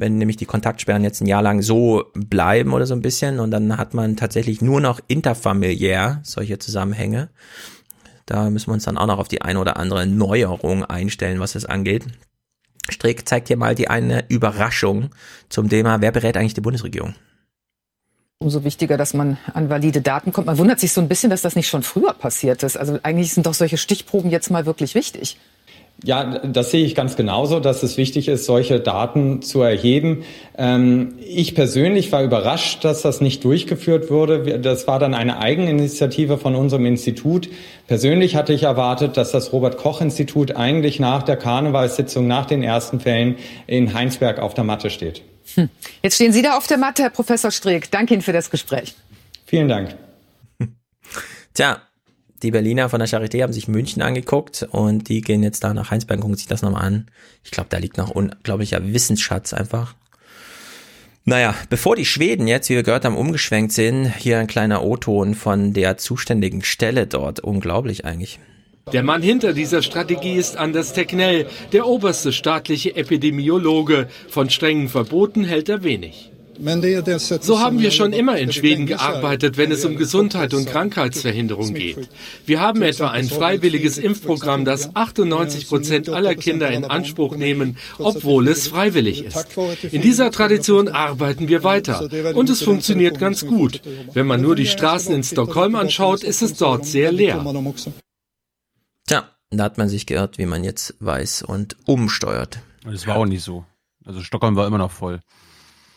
Wenn 0.01 0.17
nämlich 0.17 0.37
die 0.37 0.47
Kontaktsperren 0.47 1.03
jetzt 1.03 1.21
ein 1.21 1.27
Jahr 1.27 1.43
lang 1.43 1.61
so 1.61 2.05
bleiben 2.15 2.73
oder 2.73 2.87
so 2.87 2.95
ein 2.95 3.03
bisschen 3.03 3.39
und 3.39 3.51
dann 3.51 3.77
hat 3.77 3.93
man 3.93 4.17
tatsächlich 4.17 4.59
nur 4.59 4.81
noch 4.81 4.99
interfamiliär 5.07 6.21
solche 6.23 6.57
Zusammenhänge. 6.57 7.29
Da 8.25 8.49
müssen 8.49 8.69
wir 8.69 8.73
uns 8.73 8.85
dann 8.85 8.97
auch 8.97 9.05
noch 9.05 9.19
auf 9.19 9.27
die 9.27 9.43
eine 9.43 9.59
oder 9.59 9.77
andere 9.77 10.07
Neuerung 10.07 10.83
einstellen, 10.83 11.39
was 11.39 11.53
es 11.53 11.65
angeht. 11.65 12.05
Strick 12.89 13.29
zeigt 13.29 13.49
hier 13.49 13.57
mal 13.57 13.75
die 13.75 13.89
eine 13.89 14.25
Überraschung 14.27 15.11
zum 15.49 15.69
Thema, 15.69 16.01
wer 16.01 16.11
berät 16.11 16.35
eigentlich 16.35 16.55
die 16.55 16.61
Bundesregierung? 16.61 17.13
Umso 18.39 18.63
wichtiger, 18.63 18.97
dass 18.97 19.13
man 19.13 19.37
an 19.53 19.69
valide 19.69 20.01
Daten 20.01 20.33
kommt. 20.33 20.47
Man 20.47 20.57
wundert 20.57 20.79
sich 20.79 20.93
so 20.93 21.01
ein 21.01 21.09
bisschen, 21.09 21.29
dass 21.29 21.43
das 21.43 21.55
nicht 21.55 21.67
schon 21.69 21.83
früher 21.83 22.15
passiert 22.15 22.63
ist. 22.63 22.75
Also 22.75 22.97
eigentlich 23.03 23.35
sind 23.35 23.45
doch 23.45 23.53
solche 23.53 23.77
Stichproben 23.77 24.31
jetzt 24.31 24.49
mal 24.49 24.65
wirklich 24.65 24.95
wichtig. 24.95 25.37
Ja, 26.03 26.39
das 26.39 26.71
sehe 26.71 26.83
ich 26.83 26.95
ganz 26.95 27.15
genauso, 27.15 27.59
dass 27.59 27.83
es 27.83 27.95
wichtig 27.95 28.27
ist, 28.27 28.45
solche 28.45 28.79
Daten 28.79 29.43
zu 29.43 29.61
erheben. 29.61 30.23
Ähm, 30.57 31.13
ich 31.19 31.53
persönlich 31.53 32.11
war 32.11 32.23
überrascht, 32.23 32.83
dass 32.83 33.03
das 33.03 33.21
nicht 33.21 33.43
durchgeführt 33.43 34.09
wurde. 34.09 34.59
Das 34.59 34.87
war 34.87 34.97
dann 34.97 35.13
eine 35.13 35.37
Eigeninitiative 35.37 36.39
von 36.39 36.55
unserem 36.55 36.87
Institut. 36.87 37.49
Persönlich 37.85 38.35
hatte 38.35 38.51
ich 38.51 38.63
erwartet, 38.63 39.15
dass 39.15 39.31
das 39.31 39.53
Robert 39.53 39.77
Koch 39.77 40.01
Institut 40.01 40.55
eigentlich 40.55 40.99
nach 40.99 41.21
der 41.21 41.37
Karnevalssitzung, 41.37 42.25
nach 42.25 42.47
den 42.47 42.63
ersten 42.63 42.99
Fällen 42.99 43.35
in 43.67 43.93
Heinsberg 43.93 44.39
auf 44.39 44.55
der 44.55 44.63
Matte 44.63 44.89
steht. 44.89 45.21
Hm. 45.53 45.69
Jetzt 46.01 46.15
stehen 46.15 46.33
Sie 46.33 46.41
da 46.41 46.57
auf 46.57 46.65
der 46.65 46.77
Matte, 46.77 47.03
Herr 47.03 47.09
Professor 47.11 47.51
Streeck. 47.51 47.91
Danke 47.91 48.15
Ihnen 48.15 48.23
für 48.23 48.33
das 48.33 48.49
Gespräch. 48.49 48.95
Vielen 49.45 49.67
Dank. 49.67 49.95
Tja, 51.53 51.81
die 52.43 52.51
Berliner 52.51 52.89
von 52.89 52.99
der 52.99 53.07
Charité 53.07 53.43
haben 53.43 53.53
sich 53.53 53.67
München 53.67 54.01
angeguckt 54.01 54.67
und 54.71 55.09
die 55.09 55.21
gehen 55.21 55.43
jetzt 55.43 55.63
da 55.63 55.73
nach 55.73 55.91
Heinsberg 55.91 56.17
und 56.17 56.21
gucken 56.21 56.37
sich 56.37 56.47
das 56.47 56.61
nochmal 56.61 56.85
an. 56.85 57.07
Ich 57.43 57.51
glaube, 57.51 57.69
da 57.69 57.77
liegt 57.77 57.97
noch 57.97 58.09
unglaublicher 58.09 58.93
Wissensschatz 58.93 59.53
einfach. 59.53 59.95
Naja, 61.23 61.53
bevor 61.69 61.95
die 61.95 62.05
Schweden 62.05 62.47
jetzt, 62.47 62.69
wie 62.69 62.75
wir 62.75 62.83
gehört 62.83 63.05
haben, 63.05 63.15
umgeschwenkt 63.15 63.73
sind, 63.73 64.11
hier 64.17 64.39
ein 64.39 64.47
kleiner 64.47 64.83
O-Ton 64.83 65.35
von 65.35 65.73
der 65.73 65.97
zuständigen 65.97 66.63
Stelle 66.63 67.05
dort. 67.05 67.39
Unglaublich 67.41 68.05
eigentlich. 68.05 68.39
Der 68.91 69.03
Mann 69.03 69.21
hinter 69.21 69.53
dieser 69.53 69.83
Strategie 69.83 70.33
ist 70.33 70.57
Anders 70.57 70.93
Tegnell, 70.93 71.45
der 71.71 71.85
oberste 71.85 72.33
staatliche 72.33 72.95
Epidemiologe. 72.95 74.09
Von 74.27 74.49
strengen 74.49 74.89
Verboten 74.89 75.43
hält 75.43 75.69
er 75.69 75.83
wenig. 75.83 76.30
So 77.41 77.59
haben 77.59 77.79
wir 77.79 77.89
schon 77.91 78.13
immer 78.13 78.37
in 78.37 78.51
Schweden 78.53 78.85
gearbeitet, 78.85 79.57
wenn 79.57 79.71
es 79.71 79.83
um 79.83 79.95
Gesundheit 79.95 80.53
und 80.53 80.67
Krankheitsverhinderung 80.67 81.73
geht. 81.73 82.09
Wir 82.45 82.59
haben 82.59 82.83
etwa 82.83 83.09
ein 83.09 83.27
freiwilliges 83.27 83.97
Impfprogramm, 83.97 84.63
das 84.63 84.95
98 84.95 85.67
Prozent 85.67 86.09
aller 86.09 86.35
Kinder 86.35 86.69
in 86.69 86.85
Anspruch 86.85 87.35
nehmen, 87.35 87.77
obwohl 87.97 88.47
es 88.47 88.67
freiwillig 88.67 89.23
ist. 89.23 89.47
In 89.91 90.01
dieser 90.01 90.29
Tradition 90.31 90.87
arbeiten 90.87 91.47
wir 91.47 91.63
weiter 91.63 92.07
und 92.35 92.49
es 92.49 92.61
funktioniert 92.61 93.17
ganz 93.17 93.45
gut. 93.45 93.81
Wenn 94.13 94.27
man 94.27 94.41
nur 94.41 94.55
die 94.55 94.67
Straßen 94.67 95.15
in 95.15 95.23
Stockholm 95.23 95.75
anschaut, 95.75 96.23
ist 96.23 96.41
es 96.41 96.53
dort 96.53 96.85
sehr 96.85 97.11
leer. 97.11 97.43
Tja, 99.07 99.29
da 99.49 99.63
hat 99.63 99.77
man 99.77 99.89
sich 99.89 100.05
geirrt, 100.05 100.37
wie 100.37 100.45
man 100.45 100.63
jetzt 100.63 100.95
weiß 100.99 101.41
und 101.41 101.75
umsteuert. 101.85 102.59
Das 102.83 103.07
war 103.07 103.15
auch 103.15 103.25
nicht 103.25 103.43
so. 103.43 103.65
Also 104.05 104.21
Stockholm 104.21 104.55
war 104.55 104.67
immer 104.67 104.77
noch 104.77 104.91
voll. 104.91 105.21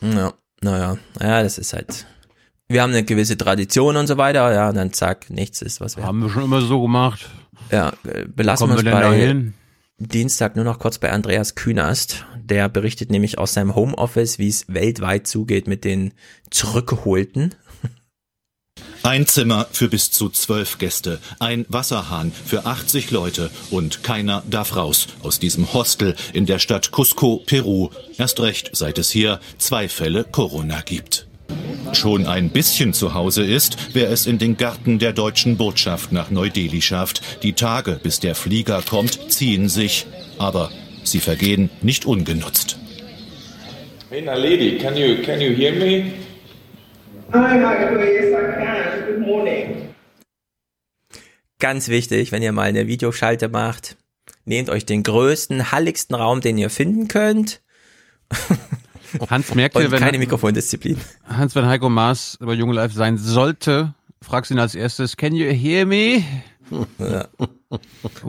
Ja. 0.00 0.34
Naja, 0.64 0.96
ja, 1.20 1.42
das 1.42 1.58
ist 1.58 1.74
halt. 1.74 2.06
Wir 2.68 2.80
haben 2.80 2.90
eine 2.90 3.04
gewisse 3.04 3.36
Tradition 3.36 3.96
und 3.96 4.06
so 4.06 4.16
weiter, 4.16 4.52
ja, 4.52 4.70
und 4.70 4.76
dann 4.76 4.94
zack, 4.94 5.28
nichts 5.28 5.60
ist, 5.60 5.82
was 5.82 5.98
wir 5.98 6.04
haben. 6.04 6.20
wir 6.20 6.30
schon 6.30 6.44
immer 6.44 6.62
so 6.62 6.80
gemacht. 6.80 7.28
Ja, 7.70 7.92
äh, 8.04 8.24
belassen 8.26 8.68
wir 8.68 8.76
uns 8.76 8.84
bei 8.84 9.52
Dienstag 9.98 10.56
nur 10.56 10.64
noch 10.64 10.78
kurz 10.78 10.98
bei 10.98 11.12
Andreas 11.12 11.54
Künast. 11.54 12.24
Der 12.42 12.70
berichtet 12.70 13.10
nämlich 13.10 13.38
aus 13.38 13.52
seinem 13.52 13.74
Homeoffice, 13.74 14.38
wie 14.38 14.48
es 14.48 14.64
weltweit 14.72 15.26
zugeht 15.26 15.68
mit 15.68 15.84
den 15.84 16.14
Zurückgeholten. 16.50 17.54
Ein 19.04 19.26
Zimmer 19.26 19.66
für 19.70 19.90
bis 19.90 20.10
zu 20.10 20.30
zwölf 20.30 20.78
Gäste, 20.78 21.18
ein 21.38 21.66
Wasserhahn 21.68 22.32
für 22.32 22.64
80 22.64 23.10
Leute 23.10 23.50
und 23.70 24.02
keiner 24.02 24.42
darf 24.48 24.76
raus 24.76 25.08
aus 25.22 25.38
diesem 25.38 25.74
Hostel 25.74 26.16
in 26.32 26.46
der 26.46 26.58
Stadt 26.58 26.90
Cusco, 26.90 27.42
Peru. 27.44 27.90
Erst 28.16 28.40
recht, 28.40 28.70
seit 28.72 28.96
es 28.96 29.10
hier 29.10 29.40
zwei 29.58 29.90
Fälle 29.90 30.24
Corona 30.24 30.80
gibt. 30.80 31.26
Schon 31.92 32.26
ein 32.26 32.48
bisschen 32.48 32.94
zu 32.94 33.12
Hause 33.12 33.44
ist, 33.44 33.76
wer 33.92 34.10
es 34.10 34.26
in 34.26 34.38
den 34.38 34.56
Garten 34.56 34.98
der 34.98 35.12
deutschen 35.12 35.58
Botschaft 35.58 36.10
nach 36.10 36.30
Neu-Delhi 36.30 36.80
schafft. 36.80 37.20
Die 37.42 37.52
Tage, 37.52 38.00
bis 38.02 38.20
der 38.20 38.34
Flieger 38.34 38.80
kommt, 38.80 39.30
ziehen 39.30 39.68
sich. 39.68 40.06
Aber 40.38 40.70
sie 41.02 41.20
vergehen 41.20 41.68
nicht 41.82 42.06
ungenutzt. 42.06 42.78
Hey, 44.08 44.22
Naledi, 44.22 44.78
can 44.78 44.96
you, 44.96 45.22
can 45.22 45.42
you 45.42 45.54
hear 45.54 45.74
me? 45.74 46.23
Hi, 47.34 47.58
Michael. 47.58 47.98
Yes, 47.98 48.32
I 48.32 48.64
can. 48.64 49.06
Good 49.06 49.26
morning. 49.26 49.88
Ganz 51.58 51.88
wichtig, 51.88 52.30
wenn 52.30 52.42
ihr 52.44 52.52
mal 52.52 52.62
eine 52.62 52.86
Videoschalte 52.86 53.48
macht, 53.48 53.96
nehmt 54.44 54.70
euch 54.70 54.86
den 54.86 55.02
größten, 55.02 55.72
halligsten 55.72 56.14
Raum, 56.14 56.40
den 56.40 56.56
ihr 56.58 56.70
finden 56.70 57.08
könnt. 57.08 57.60
Hans 59.30 59.52
Merkel, 59.52 59.90
wenn 59.90 59.98
keine 59.98 60.18
Mikrofondisziplin. 60.18 60.96
Hans, 61.24 61.56
wenn 61.56 61.66
Heiko 61.66 61.88
Maas 61.88 62.38
bei 62.40 62.52
Junge 62.52 62.74
Live 62.74 62.92
sein 62.92 63.18
sollte, 63.18 63.94
fragst 64.22 64.52
ihn 64.52 64.60
als 64.60 64.76
erstes, 64.76 65.16
can 65.16 65.34
you 65.34 65.50
hear 65.50 65.86
me? 65.86 66.22
Ja. 66.98 67.26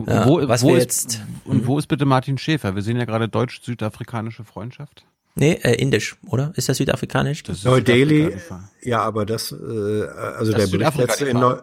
Ja, 0.06 0.26
wo, 0.26 0.48
was 0.48 0.64
wo 0.64 0.70
wir 0.70 0.78
ist, 0.78 0.82
jetzt, 0.82 1.22
und 1.44 1.68
wo 1.68 1.78
ist 1.78 1.86
bitte 1.86 2.04
Martin 2.04 2.36
Schäfer? 2.36 2.74
Wir 2.74 2.82
sehen 2.82 2.96
ja 2.96 3.04
gerade 3.04 3.28
deutsch-südafrikanische 3.28 4.42
Freundschaft. 4.42 5.06
Nee, 5.38 5.52
äh, 5.62 5.74
indisch, 5.74 6.16
oder? 6.26 6.52
Ist 6.56 6.68
das 6.68 6.78
südafrikanisch? 6.78 7.42
Das 7.42 7.62
Neu-Delhi, 7.62 8.34
ja, 8.82 9.02
aber 9.02 9.26
das, 9.26 9.52
äh, 9.52 9.54
also 9.54 10.52
Das 10.52 10.70
der 10.70 10.78
Bericht 10.78 10.96
letzte 10.96 11.26
in. 11.26 11.38
Neu 11.38 11.60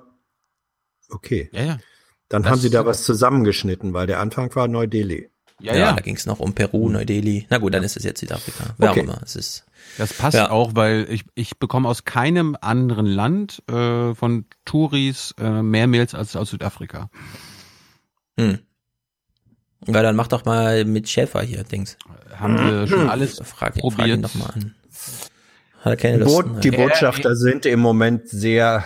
Okay. 1.10 1.50
Ja, 1.52 1.64
ja. 1.64 1.80
Dann 2.30 2.44
Das 2.44 2.52
haben 2.52 2.60
sie 2.60 2.70
da 2.70 2.86
was 2.86 3.04
zusammengeschnitten, 3.04 3.94
weil 3.94 4.08
der 4.08 4.20
Anfang 4.20 4.54
war 4.56 4.68
Neu-Delhi. 4.68 5.30
Ja, 5.60 5.74
Ja, 5.74 5.80
ja. 5.80 5.94
da 5.94 6.02
ging 6.02 6.16
es 6.16 6.26
noch 6.26 6.40
um 6.40 6.54
Peru, 6.54 6.90
Neu-Delhi. 6.90 7.46
Na 7.50 7.58
gut, 7.58 7.74
dann 7.74 7.84
ist 7.84 7.96
es 7.98 8.04
jetzt 8.04 8.20
Südafrika. 8.20 8.74
Wer 8.78 8.92
Okay. 8.92 9.00
auch 9.02 9.04
immer. 9.04 9.22
Es 9.24 9.36
ist. 9.36 9.66
Das 9.98 10.14
passt 10.14 10.36
Ja. 10.36 10.50
auch, 10.50 10.76
weil 10.76 11.08
ich, 11.10 11.24
ich 11.36 11.58
bekomme 11.58 11.88
aus 11.90 12.06
keinem 12.06 12.58
anderen 12.60 13.06
Land 13.06 13.62
äh, 13.70 14.14
von 14.16 14.46
Touris 14.66 15.34
äh, 15.40 15.62
mehr 15.62 15.88
Mails 15.88 16.16
als 16.16 16.36
aus 16.36 16.50
Südafrika. 16.50 17.10
Hm. 18.40 18.60
Ja, 19.88 20.02
dann 20.02 20.16
mach 20.16 20.28
doch 20.28 20.46
mal 20.46 20.86
mit 20.86 21.10
Schäfer 21.10 21.42
hier, 21.42 21.64
Dings. 21.64 21.98
Haben 22.36 22.58
wir 22.58 22.88
schon 22.88 23.10
alles 23.10 23.40
frag, 23.44 23.76
probiert. 23.76 24.00
Frag 24.00 24.08
ihn 24.08 24.22
doch 24.22 24.34
mal 24.36 24.50
an. 24.52 24.76
Hat 25.82 25.92
er 25.92 25.98
keine 25.98 26.18
Die, 26.20 26.24
Lust? 26.24 26.36
Bo 26.36 26.42
ne? 26.54 26.60
die 26.62 26.72
Botschafter 26.72 27.36
sind 27.36 27.66
im 27.66 27.80
Moment 27.80 28.30
sehr 28.30 28.84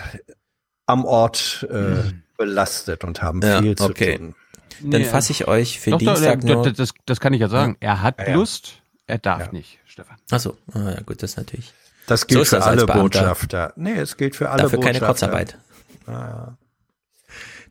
am 0.86 1.04
Ort 1.04 1.66
äh, 1.70 2.02
belastet 2.36 3.04
und 3.04 3.22
haben 3.22 3.40
Ja, 3.42 3.60
viel 3.62 3.76
zu 3.76 3.84
okay. 3.84 4.16
tun. 4.18 4.34
Dann 4.82 5.02
Nee. 5.02 5.06
fasse 5.08 5.32
ich 5.32 5.46
euch 5.48 5.80
für 5.80 5.90
Doch, 5.90 5.98
doch, 5.98 6.14
Dienstag 6.14 6.40
das, 6.40 6.50
nur. 6.50 6.64
das, 6.64 6.72
das, 6.76 6.90
das 7.06 7.20
kann 7.20 7.32
ich 7.32 7.40
ja 7.40 7.48
sagen. 7.48 7.76
Er 7.80 8.02
hat 8.02 8.18
Ja, 8.20 8.28
ja. 8.28 8.34
Lust, 8.34 8.74
er 9.06 9.18
darf 9.18 9.46
Ja. 9.46 9.52
nicht, 9.52 9.78
Stefan. 9.86 10.16
Achso, 10.30 10.56
ah, 10.72 10.90
ja 10.90 11.00
gut, 11.00 11.22
das 11.22 11.36
natürlich. 11.36 11.72
Das 12.06 12.20
So 12.22 12.26
gilt 12.28 12.42
ist 12.42 12.48
für 12.50 12.62
alle. 12.64 12.86
Botschafter. 12.86 13.72
Nee, 13.76 13.94
es 13.98 14.16
gilt 14.16 14.34
für 14.36 14.50
alle 14.50 14.62
Dafür 14.62 14.78
Botschafter. 14.78 15.00
keine 15.00 15.06
Kurzarbeit. 15.12 15.58
Ah, 16.06 16.10
ja. 16.12 16.58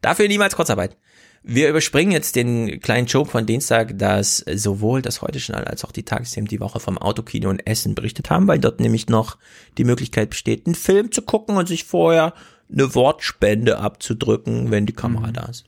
Dafür 0.02 0.28
niemals 0.28 0.56
Kurzarbeit. 0.56 0.96
Wir 1.50 1.70
überspringen 1.70 2.12
jetzt 2.12 2.36
den 2.36 2.82
kleinen 2.82 3.08
Joke 3.08 3.32
von 3.32 3.46
Dienstag, 3.46 3.98
dass 3.98 4.40
sowohl 4.54 5.02
das 5.02 5.22
heute 5.22 5.40
Journal 5.40 5.64
als 5.64 5.86
auch 5.86 5.94
die 5.94 6.04
Tagesthemen 6.04 6.50
die 6.50 6.60
Woche 6.60 6.82
vom 6.82 6.98
Autokino 6.98 7.50
in 7.50 7.60
Essen 7.60 7.96
berichtet 7.96 8.30
haben, 8.30 8.48
weil 8.48 8.60
dort 8.60 8.82
nämlich 8.82 9.08
noch 9.08 9.38
die 9.78 9.86
Möglichkeit 9.86 10.32
besteht, 10.32 10.66
einen 10.66 10.76
Film 10.76 11.10
zu 11.12 11.22
gucken 11.22 11.56
und 11.56 11.68
sich 11.70 11.86
vorher 11.86 12.34
eine 12.70 12.94
Wortspende 12.94 13.78
abzudrücken, 13.78 14.72
wenn 14.72 14.86
die 14.86 14.94
Kamera 14.94 15.32
da 15.32 15.46
ist. 15.46 15.64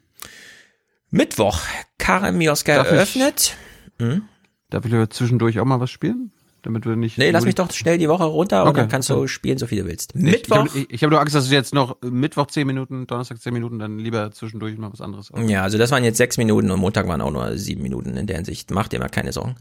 Mittwoch, 1.12 1.62
Karin 1.98 2.38
Mioska 2.38 2.76
Darf 2.76 2.88
ich- 2.88 2.94
eröffnet. 2.94 3.56
Hm? 4.00 4.24
Darf 4.70 4.84
ich 4.86 5.10
zwischendurch 5.12 5.60
auch 5.60 5.66
mal 5.66 5.80
was 5.80 5.92
spielen? 5.92 6.34
Damit 6.62 6.86
wir 6.86 6.96
nicht. 6.96 7.18
Nee, 7.18 7.32
lass 7.32 7.46
mich 7.46 7.56
doch 7.56 7.72
schnell 7.72 7.98
die 7.98 8.10
Woche 8.10 8.26
runter 8.26 8.64
und 8.64 8.70
Okay. 8.70 8.82
dann 8.82 8.90
kannst 8.90 9.10
du 9.10 9.28
spielen, 9.28 9.58
so 9.58 9.68
viel 9.68 9.84
du 9.84 9.88
willst. 9.88 10.14
Ich, 10.16 10.22
Mittwoch. 10.22 10.66
ich, 10.66 10.76
ich, 10.76 10.94
ich 10.94 11.04
habe 11.04 11.12
nur 11.12 11.22
Angst, 11.22 11.36
dass 11.36 11.48
du 11.48 11.54
jetzt 11.54 11.74
noch 11.74 11.98
Mittwoch 12.02 12.48
10 12.48 12.68
Minuten, 12.68 13.08
Donnerstag 13.08 13.42
10 13.42 13.54
Minuten, 13.54 13.80
dann 13.80 14.00
lieber 14.00 14.32
zwischendurch 14.32 14.78
mal 14.78 14.92
was 14.92 15.02
anderes. 15.02 15.32
Ja, 15.48 15.64
also 15.64 15.78
das 15.78 15.92
waren 15.92 16.04
jetzt 16.04 16.18
sechs 16.18 16.38
Minuten 16.38 16.70
und 16.72 16.80
Montag 16.80 17.08
waren 17.08 17.22
auch 17.22 17.32
nur 17.32 17.58
sieben 17.58 17.82
Minuten 17.82 18.18
in 18.18 18.28
der 18.28 18.38
Hinsicht. 18.38 18.72
Macht 18.72 18.92
dir 18.92 19.00
mal 19.00 19.10
keine 19.10 19.32
Sorgen. 19.32 19.56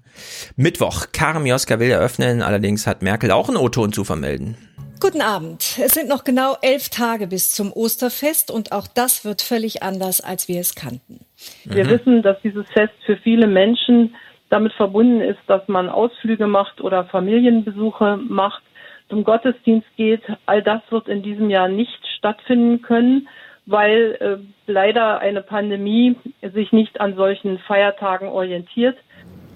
Mittwoch, 0.57 1.07
Karim 1.13 1.47
Joska 1.47 1.79
will 1.79 1.91
eröffnen, 1.91 2.43
allerdings 2.43 2.87
hat 2.87 3.03
Merkel 3.03 3.31
auch 3.31 3.49
einen 3.49 3.59
O-Ton 3.59 3.93
zu 3.93 4.05
vermelden. 4.05 4.57
Guten 5.01 5.23
Abend. 5.23 5.79
Es 5.81 5.95
sind 5.95 6.09
noch 6.09 6.25
genau 6.25 6.57
elf 6.61 6.89
Tage 6.89 7.29
bis 7.29 7.53
zum 7.53 7.73
Osterfest 7.73 8.51
und 8.51 8.73
auch 8.73 8.89
das 8.89 9.25
wird 9.25 9.43
völlig 9.43 9.85
anders, 9.85 10.21
als 10.21 10.49
wir 10.49 10.61
es 10.61 10.75
kannten. 10.75 11.21
Wir 11.65 11.85
mhm. 11.85 11.91
wissen, 11.91 12.23
dass 12.23 12.37
dieses 12.43 12.67
Fest 12.73 12.95
für 13.07 13.17
viele 13.19 13.47
Menschen 13.47 14.17
damit 14.51 14.73
verbunden 14.73 15.21
ist, 15.21 15.41
dass 15.47 15.67
man 15.69 15.89
Ausflüge 15.89 16.47
macht 16.47 16.81
oder 16.81 17.05
Familienbesuche 17.05 18.19
macht, 18.29 18.63
zum 19.09 19.25
Gottesdienst 19.25 19.87
geht. 19.97 20.23
All 20.47 20.63
das 20.63 20.83
wird 20.91 21.09
in 21.09 21.23
diesem 21.23 21.51
Jahr 21.51 21.69
nicht 21.69 21.99
stattfinden 22.17 22.83
können, 22.83 23.29
weil 23.67 24.17
äh, 24.21 24.71
leider 24.71 25.19
eine 25.19 25.43
Pandemie 25.43 26.17
sich 26.55 26.73
nicht 26.73 27.01
an 27.01 27.17
solchen 27.17 27.59
Feiertagen 27.59 28.29
orientiert. 28.29 28.97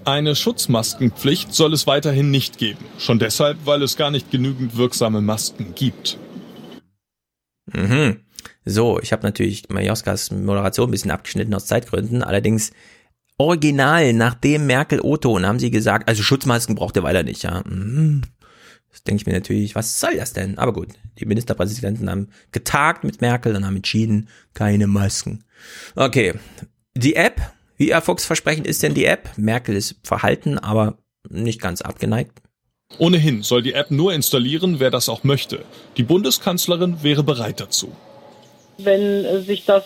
Eine 0.05 0.35
Schutzmaskenpflicht 0.35 1.53
soll 1.53 1.73
es 1.73 1.87
weiterhin 1.87 2.29
nicht 2.29 2.57
geben. 2.57 2.83
Schon 2.99 3.19
deshalb, 3.19 3.65
weil 3.65 3.81
es 3.81 3.95
gar 3.95 4.11
nicht 4.11 4.31
genügend 4.31 4.77
wirksame 4.77 5.21
Masken 5.21 5.73
gibt. 5.75 6.17
Mhm. 7.71 8.19
So, 8.65 8.99
ich 8.99 9.11
habe 9.11 9.23
natürlich 9.23 9.69
Majoskas 9.69 10.31
Moderation 10.31 10.89
ein 10.89 10.91
bisschen 10.91 11.11
abgeschnitten 11.11 11.53
aus 11.53 11.65
Zeitgründen. 11.65 12.23
Allerdings 12.23 12.71
original, 13.37 14.13
nachdem 14.13 14.65
Merkel 14.67 15.01
O-Ton 15.01 15.45
haben 15.45 15.59
sie 15.59 15.71
gesagt, 15.71 16.07
also 16.07 16.23
Schutzmasken 16.23 16.75
braucht 16.75 16.95
ihr 16.95 17.03
weiter 17.03 17.23
nicht, 17.23 17.43
ja. 17.43 17.63
Mhm. 17.65 18.23
Das 18.91 19.03
denke 19.03 19.21
ich 19.21 19.25
mir 19.25 19.33
natürlich, 19.33 19.73
was 19.73 19.99
soll 19.99 20.17
das 20.17 20.33
denn? 20.33 20.59
Aber 20.59 20.71
gut, 20.71 20.89
die 21.19 21.25
Ministerpräsidenten 21.25 22.09
haben 22.09 22.29
getagt 22.51 23.03
mit 23.03 23.21
Merkel 23.21 23.55
und 23.55 23.65
haben 23.65 23.75
entschieden, 23.75 24.29
keine 24.53 24.85
Masken. 24.85 25.43
Okay, 25.95 26.33
die 26.95 27.15
App 27.15 27.41
wie 27.77 27.89
erfolgsversprechend 27.89 28.67
ist 28.67 28.83
denn 28.83 28.93
die 28.93 29.05
App? 29.05 29.29
Merkel 29.37 29.75
ist 29.75 29.95
verhalten, 30.03 30.57
aber 30.57 30.97
nicht 31.29 31.59
ganz 31.59 31.81
abgeneigt. 31.81 32.41
Ohnehin 32.99 33.41
soll 33.41 33.63
die 33.63 33.73
App 33.73 33.89
nur 33.89 34.13
installieren, 34.13 34.79
wer 34.79 34.91
das 34.91 35.09
auch 35.09 35.23
möchte. 35.23 35.65
Die 35.97 36.03
Bundeskanzlerin 36.03 37.01
wäre 37.01 37.23
bereit 37.23 37.59
dazu. 37.59 37.93
Wenn 38.77 39.43
sich 39.43 39.65
das 39.65 39.83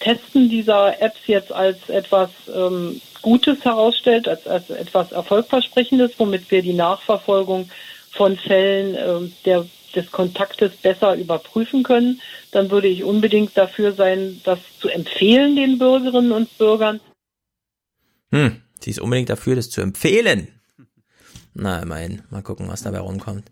Testen 0.00 0.48
dieser 0.48 1.00
Apps 1.00 1.20
jetzt 1.26 1.52
als 1.52 1.88
etwas 1.88 2.30
ähm, 2.54 3.00
Gutes 3.22 3.64
herausstellt, 3.64 4.26
als, 4.28 4.46
als 4.46 4.70
etwas 4.70 5.12
Erfolgversprechendes, 5.12 6.12
womit 6.18 6.50
wir 6.50 6.62
die 6.62 6.72
Nachverfolgung 6.72 7.70
von 8.10 8.36
Fällen 8.36 8.94
äh, 8.94 9.30
der 9.44 9.66
des 9.94 10.10
Kontaktes 10.10 10.76
besser 10.76 11.16
überprüfen 11.16 11.82
können, 11.82 12.20
dann 12.52 12.70
würde 12.70 12.88
ich 12.88 13.04
unbedingt 13.04 13.56
dafür 13.56 13.92
sein, 13.92 14.40
das 14.44 14.58
zu 14.78 14.88
empfehlen 14.88 15.56
den 15.56 15.78
Bürgerinnen 15.78 16.32
und 16.32 16.56
Bürgern. 16.58 17.00
Hm, 18.30 18.62
sie 18.80 18.90
ist 18.90 19.00
unbedingt 19.00 19.30
dafür, 19.30 19.56
das 19.56 19.70
zu 19.70 19.80
empfehlen. 19.80 20.48
Na, 21.54 21.82
immerhin, 21.82 22.22
mal 22.30 22.42
gucken, 22.42 22.68
was 22.68 22.82
dabei 22.82 23.00
rumkommt. 23.00 23.50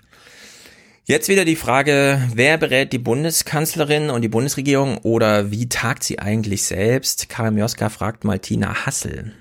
Jetzt 1.11 1.31
wieder 1.31 1.47
die 1.47 1.57
Frage, 1.57 2.21
wer 2.35 2.59
berät 2.59 2.93
die 2.93 2.99
Bundeskanzlerin 2.99 4.11
und 4.11 4.21
die 4.21 4.29
Bundesregierung 4.29 4.99
oder 4.99 5.51
wie 5.51 5.67
tagt 5.67 6.05
sie 6.05 6.19
eigentlich 6.19 6.65
selbst? 6.65 7.31
Karim 7.31 7.57
Joska 7.57 7.89
fragt 7.89 8.25
mal 8.25 8.39
Tina 8.41 8.85
Hassel. 8.85 9.33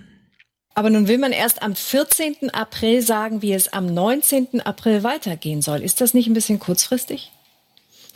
Aber 0.75 0.89
nun 0.89 1.09
will 1.09 1.17
man 1.17 1.33
erst 1.33 1.61
am 1.61 1.75
14. 1.75 2.51
April 2.53 3.01
sagen, 3.01 3.41
wie 3.41 3.51
es 3.51 3.73
am 3.73 3.93
19. 3.93 4.61
April 4.61 5.03
weitergehen 5.03 5.61
soll. 5.61 5.81
Ist 5.81 5.99
das 5.99 6.13
nicht 6.13 6.27
ein 6.27 6.33
bisschen 6.33 6.59
kurzfristig? 6.59 7.33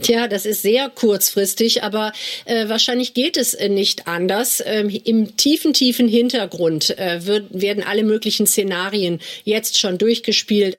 Tja, 0.02 0.30
das 0.30 0.46
ist 0.46 0.62
sehr 0.62 0.90
kurzfristig, 0.90 1.84
aber 1.84 2.14
äh, 2.46 2.70
wahrscheinlich 2.70 3.14
geht 3.14 3.36
es 3.36 3.54
äh, 3.54 3.68
nicht 3.68 4.08
anders. 4.08 4.64
Ähm, 4.66 4.88
Im 4.88 5.36
tiefen, 5.36 5.74
tiefen 5.74 6.08
Hintergrund 6.08 6.98
äh, 6.98 7.26
wird, 7.26 7.48
werden 7.52 7.84
alle 7.84 8.06
möglichen 8.06 8.48
Szenarien 8.48 9.20
jetzt 9.44 9.78
schon 9.78 9.98
durchgespielt. 9.98 10.78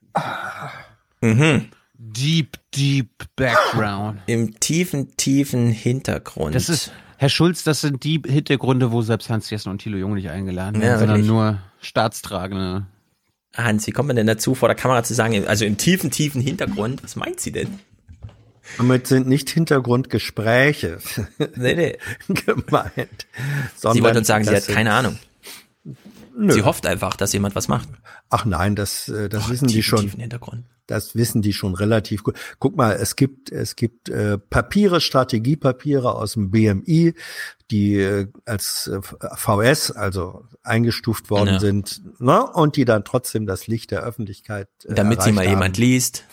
Mhm. 1.20 1.68
Deep, 2.05 2.58
deep 2.74 3.10
Background. 3.36 4.22
Im 4.26 4.58
tiefen, 4.58 5.16
tiefen 5.16 5.70
Hintergrund. 5.70 6.52
Das 6.52 6.68
ist, 6.68 6.90
Herr 7.16 7.28
Schulz, 7.28 7.62
das 7.62 7.81
sind 7.81 8.02
die 8.02 8.20
Hintergründe, 8.26 8.90
wo 8.90 9.02
selbst 9.02 9.31
Hans 9.31 9.48
Jessen 9.50 9.70
und 9.70 9.78
Thilo 9.78 9.97
Jung 9.98 10.14
nicht 10.14 10.28
eingeladen 10.28 10.81
werden, 10.81 10.90
ja, 10.90 10.98
sondern 10.98 11.24
nur 11.24 11.58
staatstragende. 11.81 12.86
Hans, 13.55 13.86
wie 13.86 13.92
kommt 13.92 14.08
man 14.08 14.16
denn 14.16 14.26
dazu, 14.26 14.56
vor 14.56 14.68
der 14.68 14.74
Kamera 14.74 15.05
zu 15.05 15.14
sagen, 15.14 15.47
also 15.47 15.64
im 15.64 15.76
tiefen, 15.76 16.10
tiefen 16.10 16.40
Hintergrund? 16.40 17.05
Was 17.05 17.14
meint 17.14 17.39
sie 17.39 17.52
denn? 17.52 17.78
Damit 18.78 19.06
sind 19.06 19.28
nicht 19.28 19.50
Hintergrundgespräche 19.50 20.98
nee, 21.55 21.74
nee. 21.74 21.98
gemeint. 22.26 23.26
Sie 23.76 24.02
wollte 24.02 24.18
uns 24.18 24.26
sagen, 24.26 24.44
sie 24.44 24.56
hat 24.56 24.66
keine 24.66 24.92
Ahnung. 24.92 25.20
Nö. 26.36 26.52
Sie 26.52 26.62
hofft 26.62 26.84
einfach, 26.86 27.14
dass 27.14 27.32
jemand 27.32 27.55
was 27.55 27.68
macht. 27.68 27.89
Ach 28.28 28.44
nein, 28.44 28.74
das, 28.74 29.08
äh, 29.08 29.28
das 29.28 29.44
Boah, 29.44 29.50
wissen 29.50 29.68
tiefen, 29.68 29.98
die 29.98 30.08
schon. 30.08 30.20
Hintergrund. 30.20 30.64
Das 30.92 31.14
wissen 31.14 31.42
die 31.42 31.52
schon 31.52 31.74
relativ 31.74 32.22
gut. 32.22 32.36
Guck 32.58 32.76
mal, 32.76 32.92
es 32.92 33.16
gibt 33.16 33.50
es 33.50 33.76
gibt 33.76 34.08
äh, 34.08 34.38
Papiere, 34.38 35.00
Strategiepapiere 35.00 36.14
aus 36.14 36.34
dem 36.34 36.50
BMI, 36.50 37.14
die 37.70 37.96
äh, 37.96 38.28
als 38.44 38.88
äh, 38.88 39.00
VS, 39.02 39.90
also 39.92 40.44
eingestuft 40.62 41.30
worden 41.30 41.54
ja. 41.54 41.58
sind, 41.60 42.02
ne? 42.20 42.44
und 42.46 42.76
die 42.76 42.84
dann 42.84 43.04
trotzdem 43.04 43.46
das 43.46 43.66
Licht 43.66 43.90
der 43.90 44.02
Öffentlichkeit. 44.02 44.68
Äh, 44.84 44.94
Damit 44.94 45.22
sie 45.22 45.32
mal 45.32 45.44
haben. 45.44 45.50
jemand 45.50 45.78
liest. 45.78 46.24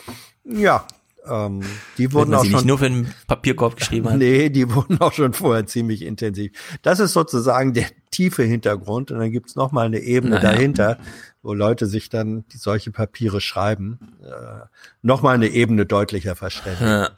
Ja, 0.43 0.85
ähm, 1.29 1.61
die 1.97 2.11
wurden 2.13 2.33
auch 2.33 2.43
schon 2.43 2.53
nicht 2.53 2.65
nur 2.65 2.79
für 2.79 2.89
den 2.89 3.13
Papierkorb 3.27 3.75
geschrieben 3.75 4.09
hat. 4.09 4.17
Nee, 4.17 4.49
die 4.49 4.69
wurden 4.73 4.99
auch 4.99 5.13
schon 5.13 5.33
vorher 5.33 5.65
ziemlich 5.67 6.01
intensiv. 6.01 6.51
Das 6.81 6.99
ist 6.99 7.13
sozusagen 7.13 7.73
der 7.73 7.85
tiefe 8.11 8.43
Hintergrund 8.43 9.11
und 9.11 9.19
dann 9.19 9.31
gibt's 9.31 9.55
noch 9.55 9.71
mal 9.71 9.85
eine 9.85 9.99
Ebene 9.99 10.35
naja. 10.35 10.51
dahinter, 10.51 10.97
wo 11.41 11.53
Leute 11.53 11.85
sich 11.85 12.09
dann 12.09 12.45
die 12.51 12.57
solche 12.57 12.91
Papiere 12.91 13.41
schreiben, 13.41 13.99
äh, 14.23 14.65
noch 15.01 15.21
mal 15.21 15.35
eine 15.35 15.47
Ebene 15.47 15.85
deutlicher 15.85 16.35
verständigen. 16.35 16.89
Ja. 16.89 17.09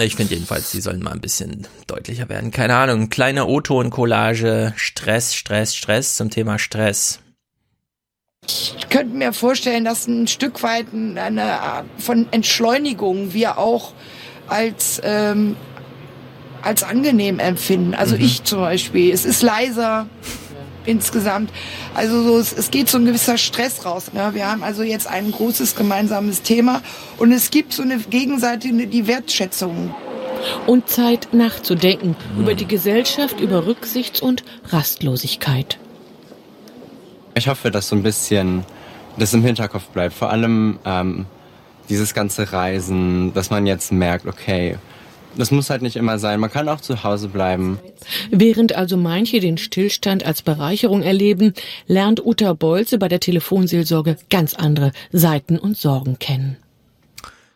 Ich 0.00 0.16
finde 0.16 0.34
jedenfalls, 0.34 0.70
die 0.70 0.80
sollen 0.80 1.02
mal 1.02 1.12
ein 1.12 1.20
bisschen 1.20 1.66
deutlicher 1.86 2.30
werden. 2.30 2.50
Keine 2.50 2.76
Ahnung, 2.76 3.10
kleine 3.10 3.44
O-Ton-Collage, 3.44 4.72
Stress, 4.76 5.34
Stress, 5.34 5.74
Stress 5.74 6.16
zum 6.16 6.30
Thema 6.30 6.58
Stress. 6.58 7.20
Ich 8.82 8.88
könnte 8.88 9.16
mir 9.16 9.32
vorstellen, 9.32 9.84
dass 9.84 10.06
ein 10.06 10.26
Stück 10.26 10.62
weit 10.62 10.86
eine 10.92 11.60
Art 11.60 11.86
von 11.98 12.26
Entschleunigung 12.30 13.32
wir 13.32 13.58
auch 13.58 13.92
als, 14.48 15.00
ähm, 15.04 15.56
als 16.60 16.82
angenehm 16.82 17.38
empfinden. 17.38 17.94
Also 17.94 18.16
mhm. 18.16 18.22
ich 18.22 18.44
zum 18.44 18.60
Beispiel. 18.60 19.12
Es 19.12 19.24
ist 19.24 19.42
leiser 19.42 20.06
insgesamt. 20.84 21.50
Also 21.94 22.22
so, 22.22 22.38
es, 22.38 22.52
es 22.52 22.70
geht 22.70 22.88
so 22.88 22.98
ein 22.98 23.06
gewisser 23.06 23.38
Stress 23.38 23.84
raus. 23.86 24.12
Ne? 24.12 24.30
Wir 24.34 24.50
haben 24.50 24.62
also 24.62 24.82
jetzt 24.82 25.06
ein 25.06 25.30
großes 25.30 25.76
gemeinsames 25.76 26.42
Thema 26.42 26.82
und 27.18 27.32
es 27.32 27.50
gibt 27.50 27.72
so 27.72 27.82
eine 27.82 27.98
gegenseitige 27.98 28.86
die 28.86 29.06
Wertschätzung. 29.06 29.94
Und 30.66 30.88
Zeit 30.88 31.28
nachzudenken 31.32 32.16
mhm. 32.34 32.40
über 32.40 32.54
die 32.54 32.66
Gesellschaft, 32.66 33.38
über 33.38 33.64
Rücksichts- 33.66 34.20
und 34.20 34.42
Rastlosigkeit. 34.70 35.78
Ich 37.34 37.48
hoffe, 37.48 37.70
dass 37.70 37.88
so 37.88 37.96
ein 37.96 38.02
bisschen 38.02 38.64
das 39.16 39.32
im 39.34 39.42
Hinterkopf 39.42 39.88
bleibt. 39.88 40.14
Vor 40.14 40.30
allem 40.30 40.78
ähm, 40.84 41.26
dieses 41.88 42.14
ganze 42.14 42.52
Reisen, 42.52 43.32
dass 43.34 43.50
man 43.50 43.66
jetzt 43.66 43.92
merkt, 43.92 44.26
okay, 44.26 44.76
das 45.36 45.50
muss 45.50 45.70
halt 45.70 45.82
nicht 45.82 45.96
immer 45.96 46.18
sein. 46.18 46.40
Man 46.40 46.50
kann 46.50 46.68
auch 46.68 46.80
zu 46.80 47.04
Hause 47.04 47.28
bleiben. 47.28 47.78
Während 48.30 48.74
also 48.74 48.96
manche 48.96 49.40
den 49.40 49.56
Stillstand 49.56 50.24
als 50.24 50.42
Bereicherung 50.42 51.02
erleben, 51.02 51.54
lernt 51.86 52.24
Uta 52.24 52.52
Bolze 52.52 52.98
bei 52.98 53.08
der 53.08 53.20
Telefonseelsorge 53.20 54.16
ganz 54.30 54.54
andere 54.54 54.92
Seiten 55.10 55.58
und 55.58 55.76
Sorgen 55.76 56.18
kennen. 56.18 56.56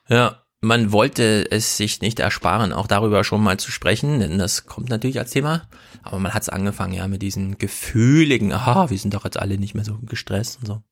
Ja, 0.09 0.43
man 0.61 0.91
wollte 0.91 1.51
es 1.51 1.77
sich 1.77 2.01
nicht 2.01 2.19
ersparen, 2.19 2.73
auch 2.73 2.87
darüber 2.87 3.25
schon 3.25 3.43
mal 3.43 3.59
zu 3.59 3.71
sprechen, 3.71 4.21
denn 4.21 4.39
das 4.39 4.67
kommt 4.67 4.89
natürlich 4.89 5.19
als 5.19 5.31
Thema. 5.31 5.63
Aber 6.07 6.19
man 6.19 6.35
hat 6.35 6.43
es 6.43 6.49
angefangen, 6.49 6.95
ja, 6.95 7.09
mit 7.09 7.23
diesen 7.23 7.59
gefühligen, 7.59 8.53
aha, 8.53 8.91
wir 8.91 8.99
sind 8.99 9.15
doch 9.15 9.25
jetzt 9.25 9.39
alle 9.39 9.59
nicht 9.59 9.75
mehr 9.75 9.85
so 9.85 9.99
gestresst 10.03 10.59
und 10.61 10.67
so. 10.67 10.83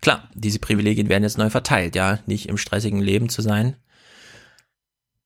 Klar, 0.00 0.28
diese 0.34 0.58
Privilegien 0.58 1.08
werden 1.08 1.24
jetzt 1.24 1.38
neu 1.38 1.50
verteilt, 1.50 1.96
ja, 1.96 2.18
nicht 2.26 2.48
im 2.48 2.58
stressigen 2.58 3.00
Leben 3.00 3.28
zu 3.28 3.42
sein. 3.42 3.76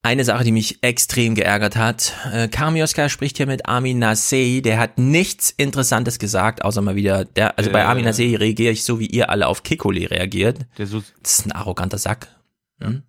Eine 0.03 0.23
Sache, 0.23 0.43
die 0.43 0.51
mich 0.51 0.83
extrem 0.83 1.35
geärgert 1.35 1.75
hat, 1.75 2.13
äh, 2.31 2.47
Kamioska 2.47 3.09
spricht 3.09 3.37
hier 3.37 3.47
mit 3.47 3.65
Armin 3.67 3.99
Nasei, 3.99 4.61
der 4.63 4.79
hat 4.79 4.97
nichts 4.97 5.49
Interessantes 5.49 6.17
gesagt, 6.17 6.63
außer 6.63 6.81
mal 6.81 6.95
wieder, 6.95 7.25
der, 7.25 7.57
also 7.57 7.69
äh, 7.69 7.73
bei 7.73 7.85
Armin 7.85 8.05
Nasei 8.05 8.35
reagiere 8.35 8.71
ich 8.71 8.83
so, 8.83 8.99
wie 8.99 9.07
ihr 9.07 9.29
alle 9.29 9.47
auf 9.47 9.63
Kikole 9.63 10.09
reagiert. 10.09 10.59
Der 10.77 10.87
so 10.87 11.03
das 11.21 11.39
ist 11.39 11.45
ein 11.45 11.51
arroganter 11.51 11.97
Sack. 11.97 12.29
Hm? 12.79 13.03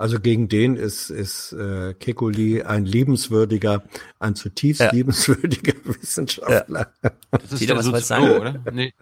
Also 0.00 0.20
gegen 0.20 0.48
den 0.48 0.76
ist, 0.76 1.10
ist 1.10 1.52
äh, 1.52 1.92
Kekuli 1.92 2.62
ein 2.62 2.84
liebenswürdiger, 2.84 3.82
ein 4.20 4.36
zutiefst 4.36 4.80
ja. 4.80 4.92
liebenswürdiger 4.92 5.72
Wissenschaftler. 5.84 6.92
Ja. 7.02 7.10
Das 7.32 7.52
ist 7.52 7.60
Wieder 7.60 7.74
der 7.74 7.82
Soziologe, 7.82 8.40
oder? 8.40 8.64
Nee. 8.72 8.94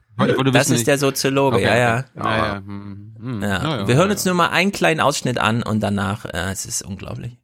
Das 0.53 0.71
ist 0.71 0.87
der 0.87 0.97
Soziologe, 0.97 1.57
okay. 1.57 1.67
ja, 1.67 1.77
ja. 1.77 2.05
ja. 2.17 2.37
ja. 2.37 2.57
Hm. 2.57 3.15
Hm. 3.21 3.43
ja. 3.43 3.87
Wir 3.87 3.95
hören 3.95 4.11
uns 4.11 4.25
nur 4.25 4.33
mal 4.33 4.49
einen 4.49 4.73
kleinen 4.73 5.01
Ausschnitt 5.01 5.37
an 5.37 5.63
und 5.63 5.81
danach, 5.81 6.25
äh, 6.25 6.51
es 6.51 6.65
ist 6.65 6.81
unglaublich. 6.81 7.37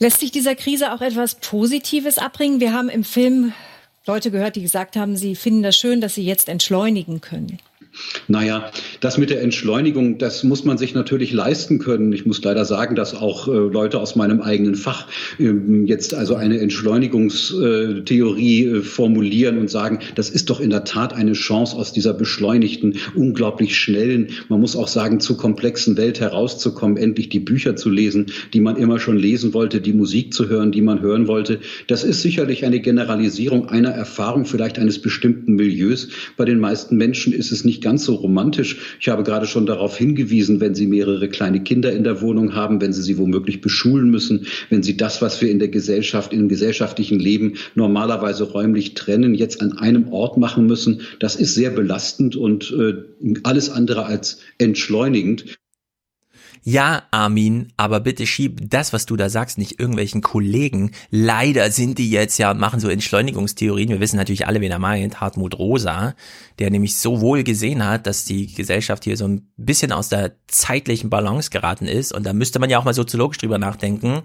Lässt 0.00 0.18
sich 0.18 0.32
dieser 0.32 0.56
Krise 0.56 0.92
auch 0.92 1.00
etwas 1.00 1.36
Positives 1.36 2.18
abbringen? 2.18 2.58
Wir 2.58 2.72
haben 2.72 2.88
im 2.88 3.04
Film 3.04 3.52
Leute 4.04 4.32
gehört, 4.32 4.56
die 4.56 4.62
gesagt 4.62 4.96
haben, 4.96 5.16
sie 5.16 5.36
finden 5.36 5.62
das 5.62 5.76
schön, 5.76 6.00
dass 6.00 6.16
sie 6.16 6.24
jetzt 6.24 6.48
entschleunigen 6.48 7.20
können. 7.20 7.58
Naja, 8.28 8.70
das 9.00 9.18
mit 9.18 9.30
der 9.30 9.42
Entschleunigung, 9.42 10.18
das 10.18 10.44
muss 10.44 10.64
man 10.64 10.78
sich 10.78 10.94
natürlich 10.94 11.32
leisten 11.32 11.78
können. 11.78 12.12
Ich 12.12 12.24
muss 12.24 12.42
leider 12.42 12.64
sagen, 12.64 12.94
dass 12.94 13.14
auch 13.14 13.48
äh, 13.48 13.50
Leute 13.50 14.00
aus 14.00 14.16
meinem 14.16 14.40
eigenen 14.40 14.74
Fach 14.74 15.08
äh, 15.38 15.52
jetzt 15.84 16.14
also 16.14 16.36
eine 16.36 16.58
Entschleunigungstheorie 16.60 18.66
äh, 18.66 18.82
formulieren 18.82 19.58
und 19.58 19.70
sagen, 19.70 19.98
das 20.14 20.30
ist 20.30 20.50
doch 20.50 20.60
in 20.60 20.70
der 20.70 20.84
Tat 20.84 21.12
eine 21.12 21.32
Chance 21.32 21.76
aus 21.76 21.92
dieser 21.92 22.14
beschleunigten, 22.14 22.96
unglaublich 23.14 23.76
schnellen, 23.76 24.28
man 24.48 24.60
muss 24.60 24.76
auch 24.76 24.88
sagen, 24.88 25.20
zu 25.20 25.36
komplexen 25.36 25.96
Welt 25.96 26.20
herauszukommen, 26.20 26.96
endlich 26.96 27.28
die 27.28 27.40
Bücher 27.40 27.76
zu 27.76 27.90
lesen, 27.90 28.26
die 28.52 28.60
man 28.60 28.76
immer 28.76 29.00
schon 29.00 29.18
lesen 29.18 29.54
wollte, 29.54 29.80
die 29.80 29.92
Musik 29.92 30.32
zu 30.32 30.48
hören, 30.48 30.72
die 30.72 30.82
man 30.82 31.00
hören 31.00 31.28
wollte. 31.28 31.60
Das 31.88 32.04
ist 32.04 32.22
sicherlich 32.22 32.64
eine 32.64 32.80
Generalisierung 32.80 33.68
einer 33.68 33.90
Erfahrung, 33.90 34.44
vielleicht 34.44 34.78
eines 34.78 35.00
bestimmten 35.00 35.54
Milieus. 35.54 36.08
Bei 36.36 36.44
den 36.44 36.60
meisten 36.60 36.96
Menschen 36.96 37.32
ist 37.32 37.52
es 37.52 37.64
nicht 37.64 37.82
ganz 37.82 37.91
so 37.98 38.14
romantisch. 38.14 38.96
Ich 39.00 39.08
habe 39.08 39.22
gerade 39.22 39.46
schon 39.46 39.66
darauf 39.66 39.96
hingewiesen, 39.96 40.60
wenn 40.60 40.74
Sie 40.74 40.86
mehrere 40.86 41.28
kleine 41.28 41.62
Kinder 41.62 41.92
in 41.92 42.04
der 42.04 42.20
Wohnung 42.20 42.54
haben, 42.54 42.80
wenn 42.80 42.92
Sie 42.92 43.02
sie 43.02 43.18
womöglich 43.18 43.60
beschulen 43.60 44.10
müssen, 44.10 44.46
wenn 44.70 44.82
Sie 44.82 44.96
das, 44.96 45.22
was 45.22 45.40
wir 45.40 45.50
in 45.50 45.58
der 45.58 45.68
Gesellschaft, 45.68 46.32
im 46.32 46.48
gesellschaftlichen 46.48 47.18
Leben 47.18 47.54
normalerweise 47.74 48.44
räumlich 48.44 48.94
trennen, 48.94 49.34
jetzt 49.34 49.60
an 49.60 49.72
einem 49.72 50.08
Ort 50.12 50.36
machen 50.36 50.66
müssen. 50.66 51.02
Das 51.18 51.36
ist 51.36 51.54
sehr 51.54 51.70
belastend 51.70 52.36
und 52.36 52.72
äh, 52.72 52.94
alles 53.42 53.70
andere 53.70 54.06
als 54.06 54.40
entschleunigend. 54.58 55.56
Ja, 56.64 57.02
Armin, 57.10 57.72
aber 57.76 57.98
bitte 57.98 58.24
schieb 58.24 58.70
das, 58.70 58.92
was 58.92 59.04
du 59.04 59.16
da 59.16 59.28
sagst, 59.28 59.58
nicht 59.58 59.80
irgendwelchen 59.80 60.20
Kollegen. 60.20 60.92
Leider 61.10 61.72
sind 61.72 61.98
die 61.98 62.08
jetzt 62.08 62.38
ja, 62.38 62.54
machen 62.54 62.78
so 62.78 62.88
Entschleunigungstheorien. 62.88 63.88
Wir 63.88 63.98
wissen 63.98 64.16
natürlich 64.16 64.46
alle, 64.46 64.60
wen 64.60 64.70
er 64.70 64.78
meint. 64.78 65.20
Hartmut 65.20 65.58
Rosa, 65.58 66.14
der 66.60 66.70
nämlich 66.70 66.96
so 66.96 67.20
wohl 67.20 67.42
gesehen 67.42 67.84
hat, 67.84 68.06
dass 68.06 68.24
die 68.24 68.46
Gesellschaft 68.46 69.02
hier 69.02 69.16
so 69.16 69.26
ein 69.26 69.48
bisschen 69.56 69.90
aus 69.90 70.08
der 70.08 70.36
zeitlichen 70.46 71.10
Balance 71.10 71.50
geraten 71.50 71.86
ist. 71.86 72.12
Und 72.12 72.24
da 72.24 72.32
müsste 72.32 72.60
man 72.60 72.70
ja 72.70 72.78
auch 72.78 72.84
mal 72.84 72.94
soziologisch 72.94 73.38
drüber 73.38 73.58
nachdenken. 73.58 74.22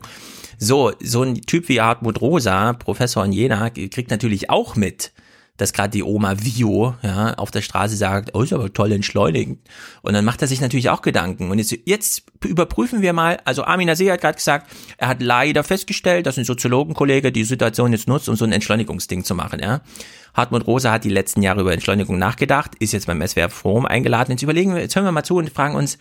So, 0.60 0.92
so 1.02 1.24
ein 1.24 1.42
Typ 1.42 1.70
wie 1.70 1.82
Hartmut 1.82 2.22
Rosa, 2.22 2.74
Professor 2.74 3.26
in 3.26 3.32
Jena, 3.32 3.72
kriegt 3.72 4.12
natürlich 4.12 4.52
auch 4.52 4.76
mit, 4.76 5.12
dass 5.58 5.74
gerade 5.74 5.90
die 5.90 6.03
Oma 6.03 6.36
Vio 6.40 6.95
ja, 7.02 7.34
auf 7.34 7.52
der 7.52 7.61
Straße 7.61 7.95
sagt, 7.95 8.34
oh, 8.34 8.42
ist 8.42 8.53
aber 8.53 8.72
toll 8.72 8.92
entschleunigend. 8.92 9.60
Und 10.02 10.14
dann 10.14 10.24
macht 10.24 10.42
er 10.42 10.48
sich 10.48 10.61
natürlich 10.61 10.90
auch 10.90 11.02
Gedanken. 11.02 11.52
Und 11.52 11.58
jetzt, 11.58 11.76
jetzt 11.86 12.24
überprüfen 12.45 13.02
wir 13.02 13.14
mal, 13.14 13.40
also 13.44 13.64
Armin 13.64 13.90
Asee 13.90 14.11
hat 14.11 14.22
gerade 14.22 14.38
gesagt, 14.38 14.72
er 14.98 15.08
hat 15.08 15.22
leider 15.22 15.64
festgestellt, 15.64 16.26
dass 16.26 16.38
ein 16.38 16.45
Soziologenkollege 16.45 17.32
die 17.32 17.44
Situation 17.44 17.92
jetzt 17.92 18.08
nutzt, 18.08 18.30
um 18.30 18.36
so 18.36 18.45
ein 18.45 18.52
Entschleunigungsding 18.52 19.24
zu 19.24 19.36
machen. 19.36 19.60
Ja. 19.60 19.82
Hartmut 20.34 20.68
Rosa 20.68 20.92
hat 20.92 21.03
die 21.03 21.10
letzten 21.10 21.42
Jahre 21.42 21.61
über 21.61 21.74
Entschleunigung 21.74 22.19
nachgedacht, 22.19 22.76
ist 22.80 22.94
jetzt 22.94 23.08
beim 23.08 23.26
SWR 23.26 23.50
Forum 23.50 23.88
eingeladen. 23.88 24.32
Jetzt 24.32 24.44
überlegen 24.44 24.76
wir, 24.76 24.82
jetzt 24.82 24.95
hören 24.95 25.06
wir 25.06 25.11
mal 25.11 25.24
zu 25.24 25.38
und 25.38 25.50
fragen 25.50 25.76
uns, 25.76 25.98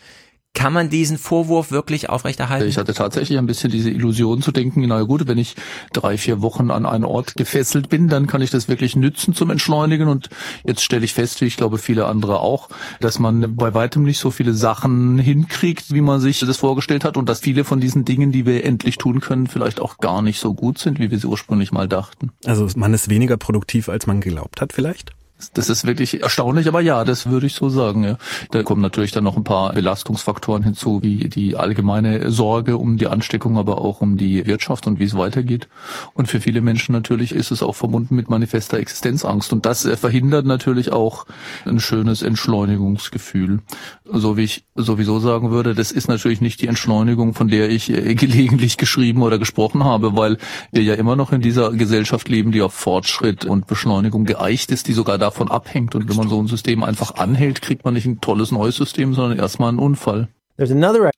kann 0.56 0.72
man 0.72 0.88
diesen 0.88 1.18
Vorwurf 1.18 1.70
wirklich 1.70 2.08
aufrechterhalten? 2.08 2.66
Ich 2.66 2.78
hatte 2.78 2.94
tatsächlich 2.94 3.38
ein 3.38 3.46
bisschen 3.46 3.70
diese 3.70 3.90
Illusion 3.90 4.40
zu 4.40 4.52
denken, 4.52 4.84
na 4.86 5.02
gut, 5.02 5.28
wenn 5.28 5.36
ich 5.36 5.54
drei, 5.92 6.16
vier 6.16 6.40
Wochen 6.40 6.70
an 6.70 6.86
einen 6.86 7.04
Ort 7.04 7.34
gefesselt 7.36 7.90
bin, 7.90 8.08
dann 8.08 8.26
kann 8.26 8.40
ich 8.40 8.50
das 8.50 8.66
wirklich 8.66 8.96
nützen 8.96 9.34
zum 9.34 9.50
Entschleunigen. 9.50 10.08
Und 10.08 10.30
jetzt 10.64 10.82
stelle 10.82 11.04
ich 11.04 11.12
fest, 11.12 11.42
wie 11.42 11.44
ich 11.44 11.58
glaube 11.58 11.76
viele 11.76 12.06
andere 12.06 12.40
auch, 12.40 12.70
dass 13.00 13.18
man 13.18 13.54
bei 13.54 13.74
weitem 13.74 14.02
nicht 14.02 14.18
so 14.18 14.30
viele 14.30 14.54
Sachen 14.54 15.18
hinkriegt, 15.18 15.92
wie 15.92 16.00
man 16.00 16.20
sich 16.20 16.40
das 16.40 16.56
vorgestellt 16.56 17.04
hat 17.04 17.18
und 17.18 17.28
dass 17.28 17.40
viele 17.40 17.64
von 17.64 17.78
diesen 17.78 18.06
Dingen, 18.06 18.32
die 18.32 18.46
wir 18.46 18.64
endlich 18.64 18.96
tun 18.96 19.20
können, 19.20 19.48
vielleicht 19.48 19.78
auch 19.78 19.98
gar 19.98 20.22
nicht 20.22 20.40
so 20.40 20.54
gut 20.54 20.78
sind, 20.78 20.98
wie 20.98 21.10
wir 21.10 21.18
sie 21.18 21.26
ursprünglich 21.26 21.70
mal 21.70 21.86
dachten. 21.86 22.30
Also 22.46 22.66
man 22.76 22.94
ist 22.94 23.10
weniger 23.10 23.36
produktiv, 23.36 23.90
als 23.90 24.06
man 24.06 24.22
geglaubt 24.22 24.62
hat 24.62 24.72
vielleicht? 24.72 25.12
Das 25.52 25.68
ist 25.68 25.86
wirklich 25.86 26.22
erstaunlich, 26.22 26.66
aber 26.66 26.80
ja, 26.80 27.04
das 27.04 27.28
würde 27.28 27.46
ich 27.46 27.54
so 27.54 27.68
sagen. 27.68 28.04
Ja. 28.04 28.16
Da 28.52 28.62
kommen 28.62 28.80
natürlich 28.80 29.12
dann 29.12 29.24
noch 29.24 29.36
ein 29.36 29.44
paar 29.44 29.74
Belastungsfaktoren 29.74 30.62
hinzu, 30.62 31.02
wie 31.02 31.28
die 31.28 31.56
allgemeine 31.56 32.30
Sorge 32.30 32.78
um 32.78 32.96
die 32.96 33.06
Ansteckung, 33.06 33.58
aber 33.58 33.82
auch 33.82 34.00
um 34.00 34.16
die 34.16 34.46
Wirtschaft 34.46 34.86
und 34.86 34.98
wie 34.98 35.04
es 35.04 35.14
weitergeht. 35.14 35.68
Und 36.14 36.28
für 36.28 36.40
viele 36.40 36.62
Menschen 36.62 36.92
natürlich 36.92 37.32
ist 37.32 37.50
es 37.50 37.62
auch 37.62 37.74
verbunden 37.74 38.16
mit 38.16 38.30
manifester 38.30 38.78
Existenzangst. 38.78 39.52
Und 39.52 39.66
das 39.66 39.86
verhindert 39.86 40.46
natürlich 40.46 40.90
auch 40.90 41.26
ein 41.66 41.80
schönes 41.80 42.22
Entschleunigungsgefühl. 42.22 43.60
So 44.04 44.38
wie 44.38 44.44
ich 44.44 44.64
sowieso 44.74 45.18
sagen 45.18 45.50
würde, 45.50 45.74
das 45.74 45.92
ist 45.92 46.08
natürlich 46.08 46.40
nicht 46.40 46.62
die 46.62 46.68
Entschleunigung, 46.68 47.34
von 47.34 47.48
der 47.48 47.68
ich 47.68 47.90
äh, 47.90 48.14
gelegentlich 48.14 48.78
geschrieben 48.78 49.22
oder 49.22 49.38
gesprochen 49.38 49.84
habe, 49.84 50.16
weil 50.16 50.38
wir 50.72 50.82
ja 50.82 50.94
immer 50.94 51.14
noch 51.14 51.32
in 51.32 51.42
dieser 51.42 51.72
Gesellschaft 51.72 52.28
leben, 52.28 52.52
die 52.52 52.62
auf 52.62 52.72
Fortschritt 52.72 53.44
und 53.44 53.66
Beschleunigung 53.66 54.24
geeicht 54.24 54.70
ist, 54.70 54.88
die 54.88 54.92
sogar 54.92 55.18
davon 55.18 55.26
abhängt. 55.40 55.94
Und 55.94 56.08
wenn 56.08 56.16
man 56.16 56.28
so 56.28 56.40
ein 56.40 56.46
System 56.46 56.82
einfach 56.82 57.14
anhält, 57.16 57.62
kriegt 57.62 57.84
man 57.84 57.94
nicht 57.94 58.06
ein 58.06 58.20
tolles 58.20 58.50
neues 58.50 58.76
System, 58.76 59.14
sondern 59.14 59.38
erstmal 59.38 59.70
einen 59.70 59.78
Unfall. 59.78 60.28
There's 60.56 60.70
another 60.70 61.10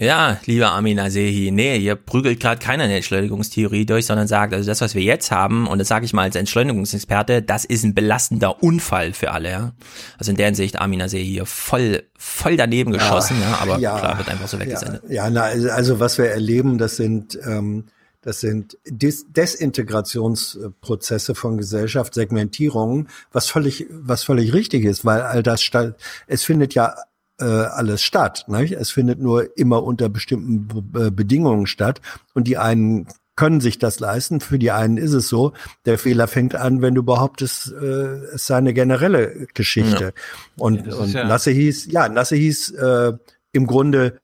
ja, 0.00 0.38
lieber 0.46 0.72
Amin 0.72 0.98
Asehi, 0.98 1.50
nee, 1.50 1.78
hier 1.78 1.96
prügelt 1.96 2.40
gerade 2.40 2.58
keiner 2.58 2.84
eine 2.84 2.96
Entschleunigungstheorie 2.96 3.84
durch, 3.84 4.06
sondern 4.06 4.26
sagt, 4.26 4.54
also 4.54 4.66
das, 4.66 4.80
was 4.80 4.94
wir 4.94 5.02
jetzt 5.02 5.30
haben, 5.30 5.66
und 5.66 5.78
das 5.78 5.88
sage 5.88 6.06
ich 6.06 6.14
mal 6.14 6.22
als 6.22 6.34
Entschleunigungsexperte, 6.34 7.42
das 7.42 7.66
ist 7.66 7.84
ein 7.84 7.94
belastender 7.94 8.62
Unfall 8.62 9.12
für 9.12 9.32
alle. 9.32 9.50
Ja? 9.50 9.72
Also 10.18 10.30
in 10.30 10.38
der 10.38 10.46
Hinsicht 10.46 10.80
Amin 10.80 11.02
Asehi 11.02 11.24
hier 11.24 11.44
voll, 11.44 12.04
voll 12.16 12.56
daneben 12.56 12.90
geschossen, 12.90 13.36
ja, 13.42 13.50
ja 13.50 13.58
aber 13.58 13.78
ja, 13.78 13.98
klar 13.98 14.18
wird 14.18 14.28
einfach 14.30 14.48
so 14.48 14.58
weggesendet. 14.58 15.02
Ja, 15.08 15.28
ja 15.28 15.30
na, 15.30 15.42
also 15.72 16.00
was 16.00 16.16
wir 16.16 16.30
erleben, 16.30 16.78
das 16.78 16.96
sind 16.96 17.38
ähm, 17.46 17.84
das 18.22 18.40
sind 18.40 18.78
Des 18.86 19.30
Desintegrationsprozesse 19.32 21.34
von 21.34 21.58
Gesellschaft, 21.58 22.14
Segmentierungen, 22.14 23.08
was 23.32 23.48
völlig, 23.48 23.86
was 23.90 24.24
völlig 24.24 24.54
richtig 24.54 24.84
ist, 24.84 25.04
weil 25.04 25.22
all 25.22 25.42
das 25.42 25.62
statt, 25.62 25.96
es 26.26 26.44
findet 26.44 26.74
ja 26.74 26.94
äh, 27.40 27.44
alles 27.44 28.02
statt. 28.02 28.44
Nicht? 28.48 28.72
Es 28.72 28.90
findet 28.90 29.18
nur 29.18 29.56
immer 29.58 29.82
unter 29.82 30.08
bestimmten 30.08 30.68
Be 30.68 31.10
Bedingungen 31.10 31.66
statt 31.66 32.00
und 32.34 32.46
die 32.46 32.56
einen 32.56 33.08
können 33.34 33.60
sich 33.60 33.78
das 33.78 33.98
leisten. 33.98 34.40
Für 34.40 34.58
die 34.58 34.70
einen 34.70 34.98
ist 34.98 35.14
es 35.14 35.28
so. 35.28 35.52
Der 35.86 35.98
Fehler 35.98 36.28
fängt 36.28 36.54
an, 36.54 36.82
wenn 36.82 36.94
du 36.94 37.02
behauptest, 37.02 37.72
äh, 37.72 38.34
es 38.34 38.46
sei 38.46 38.56
eine 38.56 38.74
generelle 38.74 39.46
Geschichte. 39.54 40.04
Ja. 40.04 40.10
Und, 40.58 40.86
ja, 40.86 40.94
und 40.94 41.12
ja 41.12 41.24
Nasse 41.24 41.50
hieß, 41.50 41.90
ja, 41.90 42.08
Nasse 42.08 42.36
hieß 42.36 42.72
äh, 42.72 43.12
im 43.52 43.66
Grunde 43.66 44.20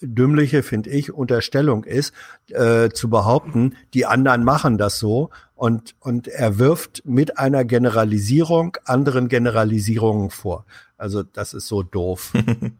dümmliche, 0.00 0.62
finde 0.62 0.90
ich, 0.90 1.12
Unterstellung 1.12 1.84
ist, 1.84 2.12
äh, 2.48 2.90
zu 2.90 3.10
behaupten, 3.10 3.76
die 3.94 4.06
anderen 4.06 4.44
machen 4.44 4.78
das 4.78 4.98
so 4.98 5.30
und, 5.54 5.94
und 6.00 6.28
er 6.28 6.58
wirft 6.58 7.02
mit 7.04 7.38
einer 7.38 7.64
Generalisierung 7.64 8.76
anderen 8.84 9.28
Generalisierungen 9.28 10.30
vor. 10.30 10.64
Also 10.96 11.22
das 11.22 11.54
ist 11.54 11.66
so 11.66 11.82
doof. 11.82 12.32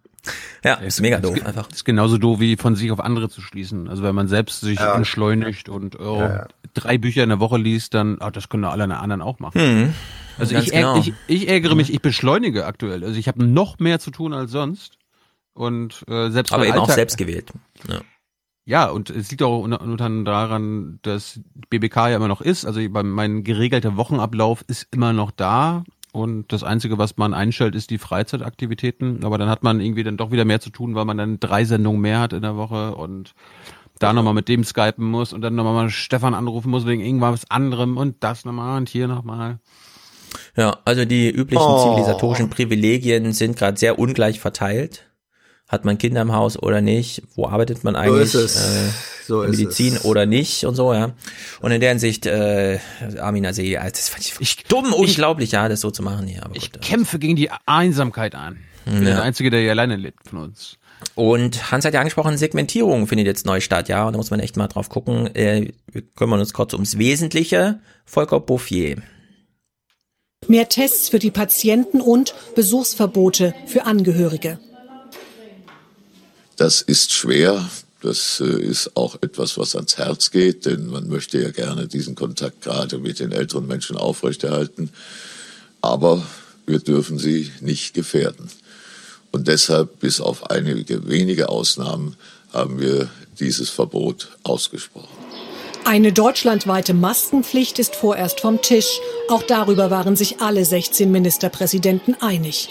ja, 0.64 0.74
ist 0.74 1.00
mega 1.00 1.20
doof 1.20 1.44
einfach. 1.44 1.70
Ist 1.70 1.84
genauso 1.84 2.18
doof 2.18 2.40
wie 2.40 2.56
von 2.56 2.76
sich 2.76 2.90
auf 2.90 3.00
andere 3.00 3.28
zu 3.28 3.40
schließen. 3.40 3.88
Also 3.88 4.02
wenn 4.02 4.14
man 4.14 4.28
selbst 4.28 4.60
sich 4.60 4.78
ja. 4.78 4.94
entschleunigt 4.94 5.68
und 5.68 5.98
oh, 6.00 6.16
ja, 6.16 6.28
ja. 6.28 6.48
drei 6.74 6.98
Bücher 6.98 7.22
in 7.22 7.28
der 7.28 7.40
Woche 7.40 7.58
liest, 7.58 7.94
dann, 7.94 8.16
ach, 8.20 8.30
das 8.30 8.48
können 8.48 8.64
alle 8.64 8.84
anderen 8.84 9.22
auch 9.22 9.38
machen. 9.40 9.60
Hm. 9.60 9.94
Also 10.38 10.56
ich, 10.56 10.70
genau. 10.70 10.98
ich, 10.98 11.12
ich 11.26 11.48
ärgere 11.48 11.74
mich, 11.74 11.92
ich 11.92 12.00
beschleunige 12.00 12.64
aktuell. 12.64 13.04
Also 13.04 13.18
ich 13.18 13.28
habe 13.28 13.44
noch 13.44 13.78
mehr 13.78 14.00
zu 14.00 14.10
tun 14.10 14.32
als 14.32 14.50
sonst. 14.50 14.96
Und 15.60 16.06
äh, 16.08 16.30
selbst 16.30 16.54
Aber 16.54 16.64
eben 16.64 16.72
Alltag, 16.72 16.88
auch 16.88 16.94
selbst 16.94 17.18
gewählt. 17.18 17.52
Ja. 17.86 18.00
Ja, 18.64 18.88
und 18.88 19.10
es 19.10 19.30
liegt 19.30 19.42
auch 19.42 19.62
unter, 19.62 19.82
unter 19.82 20.08
daran, 20.24 21.00
dass 21.02 21.40
BBK 21.68 21.96
ja 22.08 22.16
immer 22.16 22.28
noch 22.28 22.40
ist. 22.40 22.64
Also 22.64 22.80
mein 22.80 23.44
geregelter 23.44 23.98
Wochenablauf 23.98 24.64
ist 24.68 24.86
immer 24.90 25.12
noch 25.12 25.30
da. 25.30 25.84
Und 26.12 26.50
das 26.50 26.64
Einzige, 26.64 26.96
was 26.96 27.18
man 27.18 27.34
einstellt, 27.34 27.74
ist 27.74 27.90
die 27.90 27.98
Freizeitaktivitäten. 27.98 29.22
Aber 29.22 29.36
dann 29.36 29.50
hat 29.50 29.62
man 29.62 29.80
irgendwie 29.80 30.02
dann 30.02 30.16
doch 30.16 30.30
wieder 30.30 30.46
mehr 30.46 30.60
zu 30.60 30.70
tun, 30.70 30.94
weil 30.94 31.04
man 31.04 31.18
dann 31.18 31.40
drei 31.40 31.66
Sendungen 31.66 32.00
mehr 32.00 32.20
hat 32.20 32.32
in 32.32 32.40
der 32.40 32.56
Woche 32.56 32.94
und 32.94 33.34
da 33.98 34.14
nochmal 34.14 34.32
mit 34.32 34.48
dem 34.48 34.64
skypen 34.64 35.04
muss 35.04 35.34
und 35.34 35.42
dann 35.42 35.56
nochmal 35.56 35.74
mal 35.74 35.90
Stefan 35.90 36.32
anrufen 36.32 36.70
muss 36.70 36.86
wegen 36.86 37.02
irgendwas 37.02 37.50
anderem 37.50 37.98
und 37.98 38.24
das 38.24 38.46
nochmal 38.46 38.78
und 38.78 38.88
hier 38.88 39.08
nochmal. 39.08 39.58
Ja, 40.56 40.78
also 40.86 41.04
die 41.04 41.28
üblichen 41.28 41.66
oh. 41.66 41.90
zivilisatorischen 41.90 42.48
Privilegien 42.48 43.34
sind 43.34 43.58
gerade 43.58 43.76
sehr 43.76 43.98
ungleich 43.98 44.40
verteilt 44.40 45.09
hat 45.70 45.84
man 45.84 45.98
Kinder 45.98 46.20
im 46.20 46.32
Haus 46.32 46.60
oder 46.60 46.80
nicht, 46.80 47.22
wo 47.36 47.46
arbeitet 47.46 47.84
man 47.84 47.94
eigentlich, 47.94 48.32
so 48.32 48.40
äh, 48.40 48.90
so 49.24 49.38
Medizin 49.44 49.98
oder 49.98 50.26
nicht 50.26 50.64
und 50.64 50.74
so, 50.74 50.92
ja. 50.92 51.12
Und 51.60 51.70
in 51.70 51.80
der 51.80 51.90
Hinsicht, 51.90 52.26
äh, 52.26 52.80
Amina 53.20 53.52
See, 53.52 53.74
das 53.74 54.08
fand 54.08 54.26
ich, 54.26 54.34
ich 54.40 54.64
dumm, 54.64 54.92
unglaublich, 54.92 55.52
ja, 55.52 55.68
das 55.68 55.80
so 55.80 55.92
zu 55.92 56.02
machen 56.02 56.26
hier. 56.26 56.44
Aber 56.44 56.56
ich 56.56 56.72
gut, 56.72 56.82
kämpfe 56.82 57.20
gegen 57.20 57.36
die 57.36 57.50
Einsamkeit 57.66 58.34
an. 58.34 58.58
Ich 58.84 58.94
bin 58.94 59.04
ja. 59.04 59.14
der 59.14 59.22
Einzige, 59.22 59.50
der 59.50 59.60
hier 59.60 59.70
alleine 59.70 59.94
lebt 59.94 60.28
von 60.28 60.40
uns. 60.40 60.76
Und 61.14 61.70
Hans 61.70 61.84
hat 61.84 61.94
ja 61.94 62.00
angesprochen, 62.00 62.36
Segmentierung 62.36 63.06
findet 63.06 63.28
jetzt 63.28 63.46
neu 63.46 63.60
statt, 63.60 63.88
ja, 63.88 64.04
und 64.06 64.14
da 64.14 64.16
muss 64.16 64.30
man 64.30 64.40
echt 64.40 64.56
mal 64.56 64.66
drauf 64.66 64.88
gucken. 64.88 65.32
Äh, 65.36 65.72
wir 65.92 66.02
kümmern 66.02 66.40
uns 66.40 66.52
kurz 66.52 66.72
ums 66.72 66.98
Wesentliche. 66.98 67.78
Volker 68.04 68.40
Bouffier. 68.40 68.96
Mehr 70.48 70.68
Tests 70.68 71.08
für 71.08 71.20
die 71.20 71.30
Patienten 71.30 72.00
und 72.00 72.34
Besuchsverbote 72.56 73.54
für 73.66 73.86
Angehörige. 73.86 74.58
Das 76.60 76.82
ist 76.82 77.14
schwer. 77.14 77.70
Das 78.02 78.38
äh, 78.38 78.44
ist 78.44 78.94
auch 78.94 79.16
etwas, 79.22 79.56
was 79.56 79.74
ans 79.74 79.96
Herz 79.96 80.30
geht, 80.30 80.66
denn 80.66 80.88
man 80.88 81.08
möchte 81.08 81.40
ja 81.40 81.52
gerne 81.52 81.86
diesen 81.86 82.14
Kontakt 82.14 82.60
gerade 82.60 82.98
mit 82.98 83.18
den 83.18 83.32
älteren 83.32 83.66
Menschen 83.66 83.96
aufrechterhalten. 83.96 84.90
Aber 85.80 86.22
wir 86.66 86.80
dürfen 86.80 87.18
sie 87.18 87.50
nicht 87.62 87.94
gefährden. 87.94 88.50
Und 89.32 89.48
deshalb, 89.48 90.00
bis 90.00 90.20
auf 90.20 90.50
einige 90.50 91.08
wenige 91.08 91.48
Ausnahmen, 91.48 92.16
haben 92.52 92.78
wir 92.78 93.08
dieses 93.38 93.70
Verbot 93.70 94.28
ausgesprochen. 94.42 95.16
Eine 95.86 96.12
deutschlandweite 96.12 96.92
Maskenpflicht 96.92 97.78
ist 97.78 97.96
vorerst 97.96 98.40
vom 98.40 98.60
Tisch. 98.60 99.00
Auch 99.30 99.42
darüber 99.44 99.90
waren 99.90 100.14
sich 100.14 100.42
alle 100.42 100.66
16 100.66 101.10
Ministerpräsidenten 101.10 102.20
einig. 102.20 102.68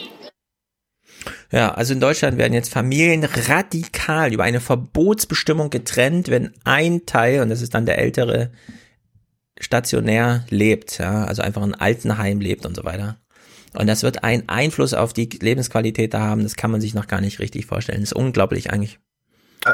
Ja, 1.52 1.72
also 1.72 1.94
in 1.94 2.00
Deutschland 2.00 2.38
werden 2.38 2.54
jetzt 2.54 2.72
Familien 2.72 3.24
radikal 3.24 4.34
über 4.34 4.44
eine 4.44 4.60
Verbotsbestimmung 4.60 5.70
getrennt, 5.70 6.30
wenn 6.30 6.54
ein 6.64 7.06
Teil, 7.06 7.42
und 7.42 7.50
das 7.50 7.62
ist 7.62 7.74
dann 7.74 7.88
der 7.88 7.98
ältere, 7.98 8.52
stationär 9.60 10.46
lebt, 10.50 11.00
ja, 11.00 11.26
also 11.26 11.42
einfach 11.42 11.64
in 11.64 11.76
Altenheim 11.76 12.40
lebt 12.40 12.66
und 12.66 12.76
so 12.76 12.86
weiter. 12.86 13.18
Und 13.74 13.88
das 13.88 14.04
wird 14.04 14.24
einen 14.24 14.48
Einfluss 14.48 14.94
auf 14.94 15.14
die 15.14 15.30
Lebensqualität 15.42 16.14
da 16.14 16.20
haben, 16.20 16.44
das 16.44 16.56
kann 16.56 16.72
man 16.72 16.82
sich 16.82 16.94
noch 16.94 17.08
gar 17.08 17.22
nicht 17.22 17.40
richtig 17.40 17.66
vorstellen. 17.66 18.02
Das 18.02 18.12
ist 18.12 18.16
unglaublich 18.16 18.72
eigentlich. 18.72 19.00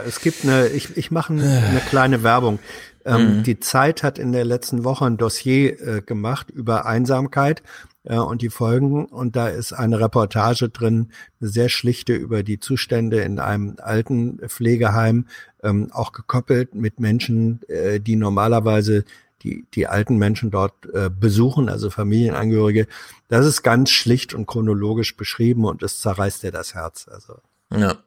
Es 0.06 0.20
gibt 0.20 0.44
eine, 0.44 0.68
ich, 0.68 0.98
ich 0.98 1.12
mache 1.12 1.34
eine 1.34 1.82
kleine 1.90 2.24
Werbung. 2.24 2.60
Ähm, 3.06 3.38
mhm. 3.38 3.44
Die 3.44 3.60
Zeit 3.60 4.02
hat 4.02 4.18
in 4.18 4.32
der 4.32 4.44
letzten 4.44 4.84
Woche 4.84 5.06
ein 5.06 5.18
Dossier 5.18 5.80
äh, 5.80 6.02
gemacht 6.02 6.50
über 6.50 6.88
Einsamkeit 6.88 7.62
äh, 8.06 8.18
und 8.18 8.42
die 8.42 8.50
Folgen. 8.50 9.06
Und 9.06 9.36
da 9.36 9.48
ist 9.48 9.74
eine 9.74 10.00
Reportage 10.00 10.70
drin, 10.70 11.12
eine 11.40 11.50
sehr 11.50 11.70
schlichte 11.70 12.14
über 12.14 12.44
die 12.44 12.60
Zustände 12.60 13.22
in 13.22 13.40
einem 13.40 13.76
alten 13.82 14.40
Pflegeheim, 14.48 15.28
ähm, 15.64 15.90
auch 15.92 16.12
gekoppelt 16.12 16.76
mit 16.76 17.00
Menschen, 17.00 17.62
äh, 17.68 18.00
die 18.00 18.16
normalerweise 18.16 19.04
die, 19.44 19.66
die 19.74 19.88
alten 19.88 20.18
Menschen 20.18 20.50
dort 20.50 20.74
äh, 20.94 21.10
besuchen, 21.10 21.70
also 21.70 21.90
Familienangehörige. 21.90 22.88
Das 23.28 23.46
ist 23.46 23.62
ganz 23.62 23.92
schlicht 23.92 24.34
und 24.34 24.48
chronologisch 24.48 25.16
beschrieben 25.18 25.66
und 25.66 25.84
es 25.84 26.00
zerreißt 26.00 26.44
dir 26.44 26.52
das 26.52 26.74
Herz. 26.74 27.08
Also. 27.08 27.36
Ja, 27.72 27.98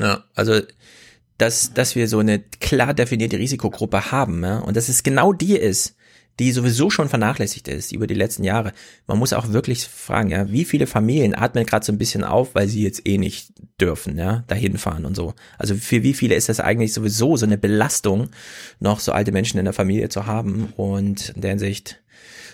ja, 0.00 0.24
also 0.34 0.60
dass, 1.38 1.72
dass 1.72 1.94
wir 1.94 2.06
so 2.08 2.18
eine 2.18 2.40
klar 2.40 2.92
definierte 2.92 3.38
Risikogruppe 3.38 4.10
haben 4.10 4.42
ja, 4.44 4.58
und 4.58 4.76
dass 4.76 4.88
es 4.88 5.02
genau 5.02 5.32
die 5.32 5.56
ist, 5.56 5.96
die 6.38 6.52
sowieso 6.52 6.88
schon 6.88 7.08
vernachlässigt 7.08 7.68
ist 7.68 7.92
über 7.92 8.06
die 8.06 8.14
letzten 8.14 8.44
Jahre. 8.44 8.72
Man 9.06 9.18
muss 9.18 9.32
auch 9.32 9.52
wirklich 9.52 9.86
fragen, 9.86 10.30
ja, 10.30 10.50
wie 10.50 10.64
viele 10.64 10.86
Familien 10.86 11.34
atmen 11.34 11.66
gerade 11.66 11.84
so 11.84 11.92
ein 11.92 11.98
bisschen 11.98 12.24
auf, 12.24 12.54
weil 12.54 12.68
sie 12.68 12.82
jetzt 12.82 13.06
eh 13.06 13.18
nicht 13.18 13.52
dürfen, 13.80 14.16
ja, 14.16 14.44
dahin 14.46 14.78
fahren 14.78 15.04
und 15.04 15.14
so. 15.14 15.34
Also 15.58 15.74
für 15.74 16.02
wie 16.02 16.14
viele 16.14 16.34
ist 16.34 16.48
das 16.48 16.60
eigentlich 16.60 16.92
sowieso 16.92 17.36
so 17.36 17.46
eine 17.46 17.58
Belastung, 17.58 18.30
noch 18.78 19.00
so 19.00 19.12
alte 19.12 19.32
Menschen 19.32 19.58
in 19.58 19.64
der 19.64 19.74
Familie 19.74 20.08
zu 20.08 20.26
haben 20.26 20.72
und 20.76 21.30
in 21.30 21.42
der 21.42 21.50
Hinsicht 21.50 22.00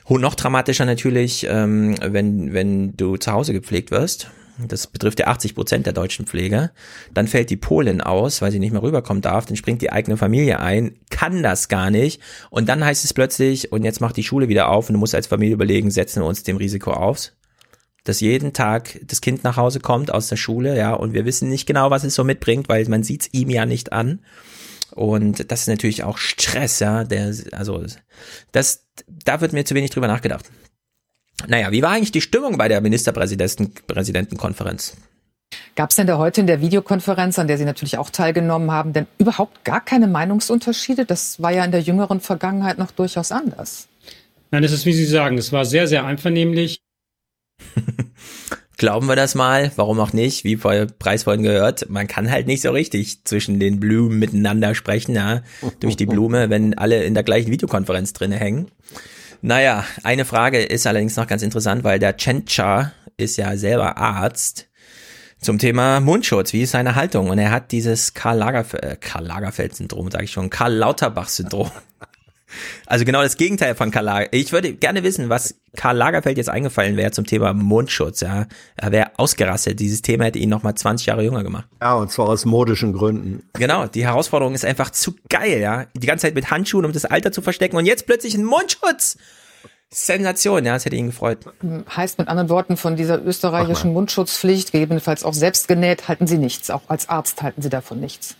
noch 0.08 0.36
dramatischer 0.36 0.84
natürlich, 0.84 1.46
ähm, 1.50 1.96
wenn, 2.00 2.52
wenn 2.52 2.96
du 2.96 3.16
zu 3.16 3.32
Hause 3.32 3.52
gepflegt 3.52 3.90
wirst 3.90 4.30
das 4.58 4.86
betrifft 4.86 5.20
ja 5.20 5.26
80 5.26 5.54
Prozent 5.54 5.86
der 5.86 5.92
deutschen 5.92 6.26
Pfleger. 6.26 6.72
Dann 7.12 7.28
fällt 7.28 7.50
die 7.50 7.56
Polin 7.56 8.00
aus, 8.00 8.40
weil 8.40 8.52
sie 8.52 8.58
nicht 8.58 8.72
mehr 8.72 8.82
rüberkommen 8.82 9.20
darf. 9.20 9.46
Dann 9.46 9.56
springt 9.56 9.82
die 9.82 9.92
eigene 9.92 10.16
Familie 10.16 10.60
ein, 10.60 10.96
kann 11.10 11.42
das 11.42 11.68
gar 11.68 11.90
nicht. 11.90 12.20
Und 12.50 12.68
dann 12.68 12.84
heißt 12.84 13.04
es 13.04 13.12
plötzlich, 13.12 13.72
und 13.72 13.84
jetzt 13.84 14.00
macht 14.00 14.16
die 14.16 14.22
Schule 14.22 14.48
wieder 14.48 14.68
auf 14.68 14.88
und 14.88 14.94
du 14.94 14.98
musst 14.98 15.14
als 15.14 15.26
Familie 15.26 15.54
überlegen, 15.54 15.90
setzen 15.90 16.22
wir 16.22 16.26
uns 16.26 16.42
dem 16.42 16.56
Risiko 16.56 16.92
aus? 16.92 17.32
Dass 18.04 18.20
jeden 18.20 18.52
Tag 18.52 19.00
das 19.04 19.20
Kind 19.20 19.44
nach 19.44 19.56
Hause 19.56 19.80
kommt 19.80 20.12
aus 20.12 20.28
der 20.28 20.36
Schule, 20.36 20.76
ja, 20.76 20.94
und 20.94 21.12
wir 21.12 21.24
wissen 21.24 21.48
nicht 21.48 21.66
genau, 21.66 21.90
was 21.90 22.04
es 22.04 22.14
so 22.14 22.24
mitbringt, 22.24 22.68
weil 22.68 22.86
man 22.88 23.02
sieht 23.02 23.22
es 23.22 23.28
ihm 23.32 23.50
ja 23.50 23.66
nicht 23.66 23.92
an. 23.92 24.20
Und 24.92 25.50
das 25.50 25.62
ist 25.62 25.68
natürlich 25.68 26.04
auch 26.04 26.16
Stress, 26.16 26.78
ja, 26.78 27.04
der, 27.04 27.34
also, 27.52 27.84
das, 28.52 28.86
da 29.06 29.40
wird 29.40 29.52
mir 29.52 29.64
zu 29.64 29.74
wenig 29.74 29.90
drüber 29.90 30.06
nachgedacht. 30.06 30.46
Naja, 31.46 31.70
wie 31.70 31.82
war 31.82 31.90
eigentlich 31.90 32.12
die 32.12 32.20
Stimmung 32.20 32.58
bei 32.58 32.68
der 32.68 32.80
Ministerpräsidentenkonferenz? 32.80 34.96
Gab 35.74 35.90
es 35.90 35.96
denn 35.96 36.06
da 36.06 36.18
heute 36.18 36.40
in 36.40 36.46
der 36.46 36.60
Videokonferenz, 36.60 37.38
an 37.38 37.46
der 37.46 37.58
Sie 37.58 37.64
natürlich 37.64 37.98
auch 37.98 38.10
teilgenommen 38.10 38.70
haben, 38.70 38.92
denn 38.92 39.06
überhaupt 39.18 39.64
gar 39.64 39.84
keine 39.84 40.06
Meinungsunterschiede? 40.06 41.04
Das 41.04 41.40
war 41.40 41.52
ja 41.52 41.64
in 41.64 41.70
der 41.70 41.82
jüngeren 41.82 42.20
Vergangenheit 42.20 42.78
noch 42.78 42.90
durchaus 42.90 43.30
anders. 43.30 43.86
Nein, 44.50 44.64
es 44.64 44.72
ist, 44.72 44.86
wie 44.86 44.92
Sie 44.92 45.04
sagen, 45.04 45.38
es 45.38 45.52
war 45.52 45.64
sehr, 45.64 45.86
sehr 45.86 46.04
einvernehmlich. 46.04 46.80
Glauben 48.78 49.06
wir 49.06 49.16
das 49.16 49.34
mal? 49.34 49.72
Warum 49.76 50.00
auch 50.00 50.12
nicht? 50.12 50.44
Wie 50.44 50.56
vor 50.56 50.86
Preis 50.98 51.22
vorhin 51.22 51.42
gehört, 51.42 51.88
man 51.88 52.06
kann 52.06 52.30
halt 52.30 52.46
nicht 52.46 52.60
so 52.60 52.70
richtig 52.70 53.24
zwischen 53.24 53.58
den 53.58 53.80
Blumen 53.80 54.18
miteinander 54.18 54.74
sprechen, 54.74 55.14
ja, 55.14 55.42
durch 55.80 55.96
die 55.96 56.04
Blume, 56.04 56.50
wenn 56.50 56.76
alle 56.76 57.04
in 57.04 57.14
der 57.14 57.22
gleichen 57.22 57.50
Videokonferenz 57.50 58.12
drinne 58.12 58.36
hängen. 58.36 58.70
Naja, 59.42 59.84
eine 60.02 60.24
Frage 60.24 60.62
ist 60.62 60.86
allerdings 60.86 61.16
noch 61.16 61.26
ganz 61.26 61.42
interessant, 61.42 61.84
weil 61.84 61.98
der 61.98 62.16
Chencha 62.16 62.92
ist 63.16 63.36
ja 63.36 63.56
selber 63.56 63.96
Arzt 63.96 64.68
zum 65.40 65.58
Thema 65.58 66.00
Mundschutz. 66.00 66.52
Wie 66.52 66.62
ist 66.62 66.72
seine 66.72 66.94
Haltung? 66.94 67.30
Und 67.30 67.38
er 67.38 67.50
hat 67.50 67.72
dieses 67.72 68.14
Karl, 68.14 68.38
Lagerf 68.38 68.74
äh, 68.74 68.96
sage 70.10 70.24
ich 70.24 70.32
schon, 70.32 70.50
Karl 70.50 70.74
Lauterbach-Syndrom. 70.74 71.70
Also 72.86 73.04
genau 73.04 73.22
das 73.22 73.36
Gegenteil 73.36 73.74
von 73.74 73.90
Karl 73.90 74.04
Lagerfeld. 74.04 74.34
Ich 74.34 74.52
würde 74.52 74.72
gerne 74.72 75.02
wissen, 75.02 75.28
was 75.28 75.56
Karl 75.76 75.96
Lagerfeld 75.96 76.38
jetzt 76.38 76.48
eingefallen 76.48 76.96
wäre 76.96 77.10
zum 77.10 77.26
Thema 77.26 77.52
Mundschutz. 77.52 78.20
Ja, 78.20 78.46
er 78.76 78.92
wäre 78.92 79.10
ausgerastet. 79.16 79.80
Dieses 79.80 80.02
Thema 80.02 80.24
hätte 80.24 80.38
ihn 80.38 80.48
noch 80.48 80.62
mal 80.62 80.74
20 80.74 81.06
Jahre 81.06 81.22
jünger 81.22 81.42
gemacht. 81.42 81.66
Ja, 81.80 81.94
und 81.94 82.10
zwar 82.10 82.28
aus 82.28 82.44
modischen 82.44 82.92
Gründen. 82.92 83.42
Genau, 83.54 83.86
die 83.86 84.04
Herausforderung 84.04 84.54
ist 84.54 84.64
einfach 84.64 84.90
zu 84.90 85.14
geil. 85.28 85.60
Ja, 85.60 85.86
die 85.94 86.06
ganze 86.06 86.26
Zeit 86.26 86.34
mit 86.34 86.50
Handschuhen, 86.50 86.84
um 86.84 86.92
das 86.92 87.04
Alter 87.04 87.32
zu 87.32 87.42
verstecken 87.42 87.76
und 87.76 87.86
jetzt 87.86 88.06
plötzlich 88.06 88.34
ein 88.34 88.44
Mundschutz. 88.44 89.18
Sensation, 89.88 90.64
ja, 90.64 90.74
das 90.74 90.84
hätte 90.84 90.96
ihn 90.96 91.06
gefreut. 91.06 91.38
Heißt 91.94 92.18
mit 92.18 92.28
anderen 92.28 92.48
Worten 92.48 92.76
von 92.76 92.96
dieser 92.96 93.24
österreichischen 93.24 93.92
Mundschutzpflicht, 93.92 94.72
gegebenenfalls 94.72 95.22
auch 95.22 95.32
selbst 95.32 95.68
genäht, 95.68 96.08
halten 96.08 96.26
Sie 96.26 96.38
nichts. 96.38 96.70
Auch 96.70 96.82
als 96.88 97.08
Arzt 97.08 97.42
halten 97.42 97.62
Sie 97.62 97.70
davon 97.70 98.00
nichts. 98.00 98.36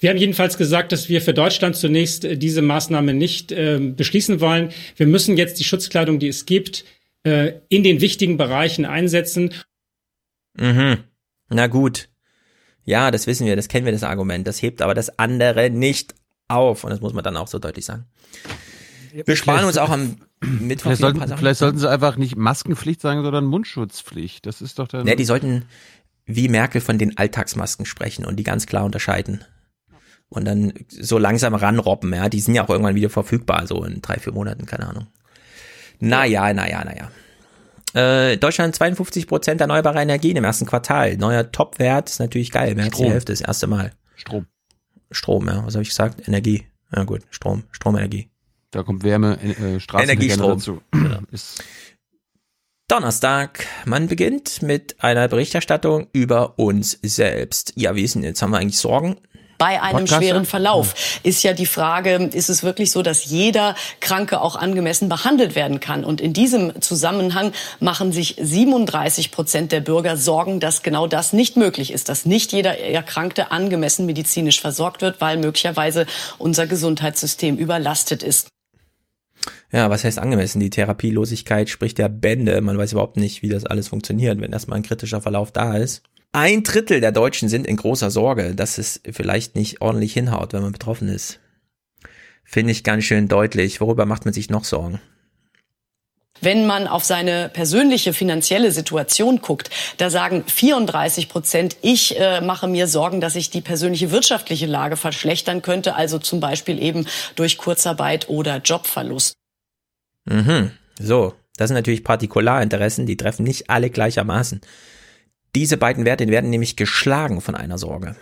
Wir 0.00 0.10
haben 0.10 0.16
jedenfalls 0.16 0.58
gesagt, 0.58 0.92
dass 0.92 1.08
wir 1.08 1.20
für 1.22 1.34
Deutschland 1.34 1.76
zunächst 1.76 2.24
äh, 2.24 2.36
diese 2.36 2.62
Maßnahme 2.62 3.14
nicht 3.14 3.52
äh, 3.52 3.78
beschließen 3.78 4.40
wollen. 4.40 4.70
Wir 4.96 5.06
müssen 5.06 5.36
jetzt 5.36 5.58
die 5.60 5.64
Schutzkleidung, 5.64 6.18
die 6.18 6.28
es 6.28 6.46
gibt, 6.46 6.84
äh, 7.24 7.52
in 7.68 7.82
den 7.82 8.00
wichtigen 8.00 8.36
Bereichen 8.36 8.84
einsetzen. 8.84 9.54
Mhm. 10.54 10.98
Na 11.50 11.66
gut. 11.66 12.08
Ja, 12.84 13.10
das 13.10 13.26
wissen 13.26 13.46
wir, 13.46 13.54
das 13.54 13.68
kennen 13.68 13.84
wir, 13.84 13.92
das 13.92 14.02
Argument. 14.02 14.46
Das 14.46 14.62
hebt 14.62 14.82
aber 14.82 14.94
das 14.94 15.18
andere 15.18 15.70
nicht 15.70 16.14
auf. 16.48 16.84
Und 16.84 16.90
das 16.90 17.00
muss 17.00 17.12
man 17.12 17.22
dann 17.22 17.36
auch 17.36 17.48
so 17.48 17.58
deutlich 17.58 17.84
sagen. 17.84 18.06
Wir 19.12 19.36
sparen 19.36 19.64
uns 19.64 19.78
auch 19.78 19.90
am 19.90 20.16
Mittwoch. 20.40 20.94
Vielleicht 20.94 21.00
sollten, 21.00 21.36
vielleicht 21.36 21.58
sollten 21.58 21.78
sie 21.78 21.90
einfach 21.90 22.16
nicht 22.16 22.36
Maskenpflicht 22.36 23.00
sagen, 23.00 23.22
sondern 23.22 23.44
Mundschutzpflicht. 23.44 24.46
Das 24.46 24.60
ist 24.60 24.78
doch 24.78 24.88
dann. 24.88 25.04
Ne, 25.04 25.16
die 25.16 25.24
sollten 25.24 25.64
wie 26.24 26.48
Merkel 26.48 26.80
von 26.80 26.98
den 26.98 27.16
Alltagsmasken 27.16 27.86
sprechen 27.86 28.24
und 28.24 28.36
die 28.36 28.44
ganz 28.44 28.66
klar 28.66 28.84
unterscheiden 28.84 29.44
und 30.28 30.44
dann 30.44 30.72
so 30.88 31.18
langsam 31.18 31.54
ranrobben, 31.54 32.12
ja. 32.12 32.28
Die 32.28 32.40
sind 32.40 32.54
ja 32.54 32.64
auch 32.64 32.70
irgendwann 32.70 32.94
wieder 32.94 33.10
verfügbar, 33.10 33.66
so 33.66 33.84
in 33.84 34.02
drei, 34.02 34.16
vier 34.16 34.32
Monaten, 34.32 34.66
keine 34.66 34.88
Ahnung. 34.88 35.06
Naja, 36.00 36.52
naja, 36.52 36.84
naja. 36.84 37.10
Äh, 37.94 38.36
Deutschland 38.36 38.74
52 38.74 39.26
Prozent 39.26 39.60
erneuerbare 39.60 40.00
Energien 40.00 40.36
im 40.36 40.44
ersten 40.44 40.66
Quartal. 40.66 41.16
Neuer 41.16 41.50
Topwert 41.50 42.10
ist 42.10 42.20
natürlich 42.20 42.50
geil. 42.50 42.74
Mehr 42.74 42.84
als 42.84 42.96
die 42.96 43.04
Hälfte 43.04 43.32
das 43.32 43.40
erste 43.40 43.66
Mal. 43.66 43.92
Strom. 44.14 44.46
Strom, 45.10 45.46
ja. 45.48 45.64
Was 45.64 45.74
habe 45.74 45.82
ich 45.82 45.88
gesagt? 45.88 46.28
Energie. 46.28 46.66
Ja 46.94 47.04
gut, 47.04 47.22
Strom, 47.30 47.64
Stromenergie. 47.70 48.30
Da 48.70 48.82
kommt 48.82 49.02
Wärme, 49.02 49.38
äh, 49.40 49.80
Straßenverkehr 49.80 50.36
dazu. 50.36 50.82
Genau. 50.92 51.20
Donnerstag. 52.88 53.66
Man 53.84 54.08
beginnt 54.08 54.62
mit 54.62 54.96
einer 55.02 55.28
Berichterstattung 55.28 56.08
über 56.12 56.58
uns 56.58 56.98
selbst. 57.02 57.72
Ja, 57.76 57.94
wie 57.94 58.02
ist 58.02 58.14
denn 58.14 58.22
jetzt? 58.22 58.40
Haben 58.40 58.52
wir 58.52 58.58
eigentlich 58.58 58.78
Sorgen? 58.78 59.16
Bei 59.58 59.82
einem 59.82 59.98
Podcast? 59.98 60.22
schweren 60.22 60.44
Verlauf. 60.44 60.94
Ist 61.22 61.42
ja 61.42 61.52
die 61.52 61.66
Frage, 61.66 62.30
ist 62.32 62.48
es 62.48 62.62
wirklich 62.62 62.90
so, 62.90 63.02
dass 63.02 63.26
jeder 63.26 63.74
Kranke 64.00 64.40
auch 64.40 64.56
angemessen 64.56 65.08
behandelt 65.08 65.54
werden 65.54 65.80
kann? 65.80 66.04
Und 66.04 66.20
in 66.20 66.32
diesem 66.32 66.80
Zusammenhang 66.80 67.52
machen 67.80 68.12
sich 68.12 68.36
37 68.40 69.30
Prozent 69.30 69.72
der 69.72 69.80
Bürger 69.80 70.16
Sorgen, 70.16 70.60
dass 70.60 70.82
genau 70.82 71.06
das 71.06 71.32
nicht 71.32 71.56
möglich 71.56 71.92
ist, 71.92 72.08
dass 72.08 72.24
nicht 72.24 72.52
jeder 72.52 72.78
Erkrankte 72.78 73.50
angemessen 73.50 74.06
medizinisch 74.06 74.60
versorgt 74.60 75.02
wird, 75.02 75.20
weil 75.20 75.36
möglicherweise 75.36 76.06
unser 76.38 76.66
Gesundheitssystem 76.66 77.56
überlastet 77.56 78.22
ist. 78.22 78.48
Ja, 79.70 79.90
was 79.90 80.04
heißt 80.04 80.18
angemessen? 80.18 80.60
Die 80.60 80.70
Therapielosigkeit 80.70 81.68
spricht 81.68 81.98
ja 81.98 82.08
Bände. 82.08 82.60
Man 82.60 82.78
weiß 82.78 82.92
überhaupt 82.92 83.16
nicht, 83.16 83.42
wie 83.42 83.48
das 83.48 83.66
alles 83.66 83.88
funktioniert, 83.88 84.40
wenn 84.40 84.52
erstmal 84.52 84.78
ein 84.78 84.82
kritischer 84.82 85.20
Verlauf 85.20 85.52
da 85.52 85.76
ist. 85.76 86.02
Ein 86.32 86.62
Drittel 86.62 87.00
der 87.00 87.12
Deutschen 87.12 87.48
sind 87.48 87.66
in 87.66 87.76
großer 87.76 88.10
Sorge, 88.10 88.54
dass 88.54 88.78
es 88.78 89.00
vielleicht 89.10 89.56
nicht 89.56 89.80
ordentlich 89.80 90.12
hinhaut, 90.12 90.52
wenn 90.52 90.62
man 90.62 90.72
betroffen 90.72 91.08
ist. 91.08 91.40
Finde 92.44 92.72
ich 92.72 92.84
ganz 92.84 93.04
schön 93.04 93.28
deutlich. 93.28 93.80
Worüber 93.80 94.06
macht 94.06 94.24
man 94.24 94.34
sich 94.34 94.50
noch 94.50 94.64
Sorgen? 94.64 95.00
Wenn 96.40 96.66
man 96.66 96.86
auf 96.86 97.04
seine 97.04 97.48
persönliche 97.48 98.12
finanzielle 98.12 98.70
Situation 98.70 99.40
guckt, 99.40 99.70
da 99.96 100.08
sagen 100.08 100.44
34 100.46 101.28
Prozent, 101.28 101.76
ich 101.82 102.18
äh, 102.18 102.40
mache 102.40 102.68
mir 102.68 102.86
Sorgen, 102.86 103.20
dass 103.20 103.32
sich 103.32 103.50
die 103.50 103.60
persönliche 103.60 104.12
wirtschaftliche 104.12 104.66
Lage 104.66 104.96
verschlechtern 104.96 105.62
könnte, 105.62 105.94
also 105.94 106.18
zum 106.18 106.40
Beispiel 106.40 106.80
eben 106.80 107.06
durch 107.34 107.58
Kurzarbeit 107.58 108.28
oder 108.28 108.58
Jobverlust. 108.58 109.34
Mhm. 110.26 110.70
So, 111.00 111.34
Das 111.56 111.68
sind 111.68 111.74
natürlich 111.74 112.04
Partikularinteressen, 112.04 113.06
die 113.06 113.16
treffen 113.16 113.42
nicht 113.42 113.68
alle 113.68 113.90
gleichermaßen. 113.90 114.60
Diese 115.54 115.76
beiden 115.76 116.04
Werte 116.04 116.26
werden 116.28 116.50
nämlich 116.50 116.76
geschlagen 116.76 117.40
von 117.40 117.54
einer 117.54 117.78
Sorge 117.78 118.16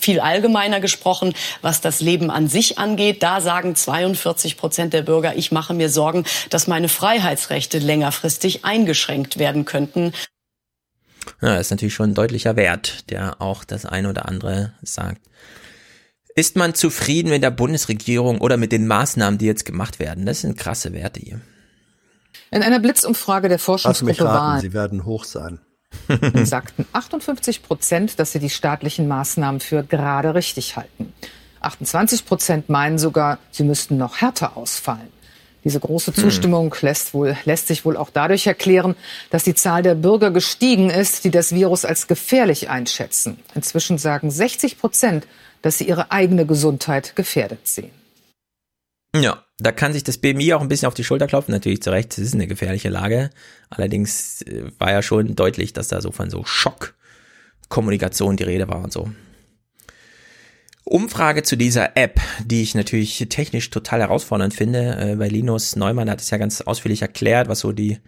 viel 0.00 0.20
allgemeiner 0.20 0.80
gesprochen, 0.80 1.34
was 1.60 1.80
das 1.80 2.00
Leben 2.00 2.30
an 2.30 2.48
sich 2.48 2.78
angeht. 2.78 3.22
Da 3.22 3.40
sagen 3.40 3.74
42 3.74 4.56
Prozent 4.56 4.94
der 4.94 5.02
Bürger, 5.02 5.36
ich 5.36 5.52
mache 5.52 5.74
mir 5.74 5.90
Sorgen, 5.90 6.24
dass 6.50 6.66
meine 6.66 6.88
Freiheitsrechte 6.88 7.78
längerfristig 7.78 8.64
eingeschränkt 8.64 9.38
werden 9.38 9.64
könnten. 9.64 10.12
Ja, 11.42 11.56
das 11.56 11.66
ist 11.66 11.70
natürlich 11.72 11.94
schon 11.94 12.10
ein 12.10 12.14
deutlicher 12.14 12.56
Wert, 12.56 13.10
der 13.10 13.42
auch 13.42 13.64
das 13.64 13.84
eine 13.84 14.08
oder 14.08 14.26
andere 14.26 14.72
sagt. 14.82 15.20
Ist 16.34 16.56
man 16.56 16.74
zufrieden 16.74 17.30
mit 17.30 17.42
der 17.42 17.50
Bundesregierung 17.50 18.40
oder 18.40 18.56
mit 18.56 18.72
den 18.72 18.86
Maßnahmen, 18.86 19.38
die 19.38 19.46
jetzt 19.46 19.64
gemacht 19.64 19.98
werden? 19.98 20.24
Das 20.24 20.40
sind 20.40 20.56
krasse 20.56 20.92
Werte 20.92 21.20
hier. 21.20 21.40
In 22.50 22.62
einer 22.62 22.78
Blitzumfrage 22.78 23.48
der 23.48 23.58
Forschungsgruppe 23.58 24.24
raten, 24.24 24.60
Sie 24.60 24.72
werden 24.72 25.04
hoch 25.04 25.24
sein. 25.24 25.60
Sagten 26.44 26.86
58 26.92 27.62
Prozent, 27.62 28.18
dass 28.18 28.32
sie 28.32 28.38
die 28.38 28.50
staatlichen 28.50 29.08
Maßnahmen 29.08 29.60
für 29.60 29.82
gerade 29.82 30.34
richtig 30.34 30.76
halten. 30.76 31.12
28 31.60 32.24
Prozent 32.24 32.68
meinen 32.68 32.98
sogar, 32.98 33.38
sie 33.50 33.64
müssten 33.64 33.96
noch 33.96 34.20
härter 34.20 34.56
ausfallen. 34.56 35.08
Diese 35.64 35.80
große 35.80 36.12
Zustimmung 36.12 36.74
lässt, 36.80 37.14
wohl, 37.14 37.36
lässt 37.44 37.66
sich 37.66 37.84
wohl 37.84 37.96
auch 37.96 38.10
dadurch 38.10 38.46
erklären, 38.46 38.94
dass 39.30 39.42
die 39.42 39.54
Zahl 39.54 39.82
der 39.82 39.96
Bürger 39.96 40.30
gestiegen 40.30 40.88
ist, 40.88 41.24
die 41.24 41.30
das 41.30 41.52
Virus 41.52 41.84
als 41.84 42.06
gefährlich 42.06 42.70
einschätzen. 42.70 43.38
Inzwischen 43.54 43.98
sagen 43.98 44.30
60 44.30 44.78
Prozent, 44.78 45.26
dass 45.60 45.78
sie 45.78 45.88
ihre 45.88 46.12
eigene 46.12 46.46
Gesundheit 46.46 47.16
gefährdet 47.16 47.66
sehen. 47.66 47.90
Ja, 49.14 49.42
da 49.58 49.72
kann 49.72 49.92
sich 49.92 50.04
das 50.04 50.18
BMI 50.18 50.54
auch 50.54 50.60
ein 50.60 50.68
bisschen 50.68 50.86
auf 50.86 50.94
die 50.94 51.04
Schulter 51.04 51.26
klopfen. 51.26 51.52
Natürlich 51.52 51.82
zu 51.82 51.90
Recht, 51.90 52.12
es 52.12 52.18
ist 52.18 52.34
eine 52.34 52.46
gefährliche 52.46 52.88
Lage. 52.88 53.30
Allerdings 53.70 54.42
äh, 54.42 54.70
war 54.78 54.92
ja 54.92 55.02
schon 55.02 55.34
deutlich, 55.34 55.72
dass 55.72 55.88
da 55.88 56.00
so 56.00 56.12
von 56.12 56.30
so 56.30 56.44
Schockkommunikation 56.44 58.36
die 58.36 58.44
Rede 58.44 58.68
war 58.68 58.82
und 58.82 58.92
so. 58.92 59.10
Umfrage 60.84 61.42
zu 61.42 61.56
dieser 61.56 61.96
App, 61.96 62.18
die 62.42 62.62
ich 62.62 62.74
natürlich 62.74 63.18
technisch 63.28 63.68
total 63.68 64.00
herausfordernd 64.00 64.54
finde, 64.54 64.96
äh, 64.96 65.18
weil 65.18 65.30
Linus 65.30 65.74
Neumann 65.74 66.08
hat 66.08 66.20
es 66.20 66.30
ja 66.30 66.38
ganz 66.38 66.60
ausführlich 66.60 67.02
erklärt, 67.02 67.48
was 67.48 67.58
so 67.58 67.72
die 67.72 67.98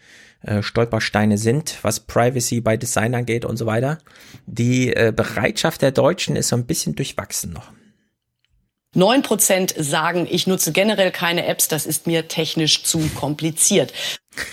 äh, 0.42 0.62
Stolpersteine 0.62 1.36
sind, 1.36 1.78
was 1.82 1.98
Privacy 1.98 2.60
bei 2.60 2.76
Design 2.76 3.14
angeht 3.16 3.44
und 3.44 3.56
so 3.56 3.66
weiter. 3.66 3.98
Die 4.46 4.94
Bereitschaft 5.14 5.82
der 5.82 5.90
Deutschen 5.90 6.36
ist 6.36 6.48
so 6.48 6.56
ein 6.56 6.66
bisschen 6.66 6.94
durchwachsen 6.94 7.52
noch. 7.52 7.72
Neun 8.94 9.22
Prozent 9.22 9.74
sagen, 9.78 10.26
ich 10.28 10.46
nutze 10.46 10.72
generell 10.72 11.12
keine 11.12 11.46
Apps, 11.46 11.68
das 11.68 11.86
ist 11.86 12.06
mir 12.06 12.26
technisch 12.26 12.82
zu 12.82 12.98
kompliziert. 13.14 13.92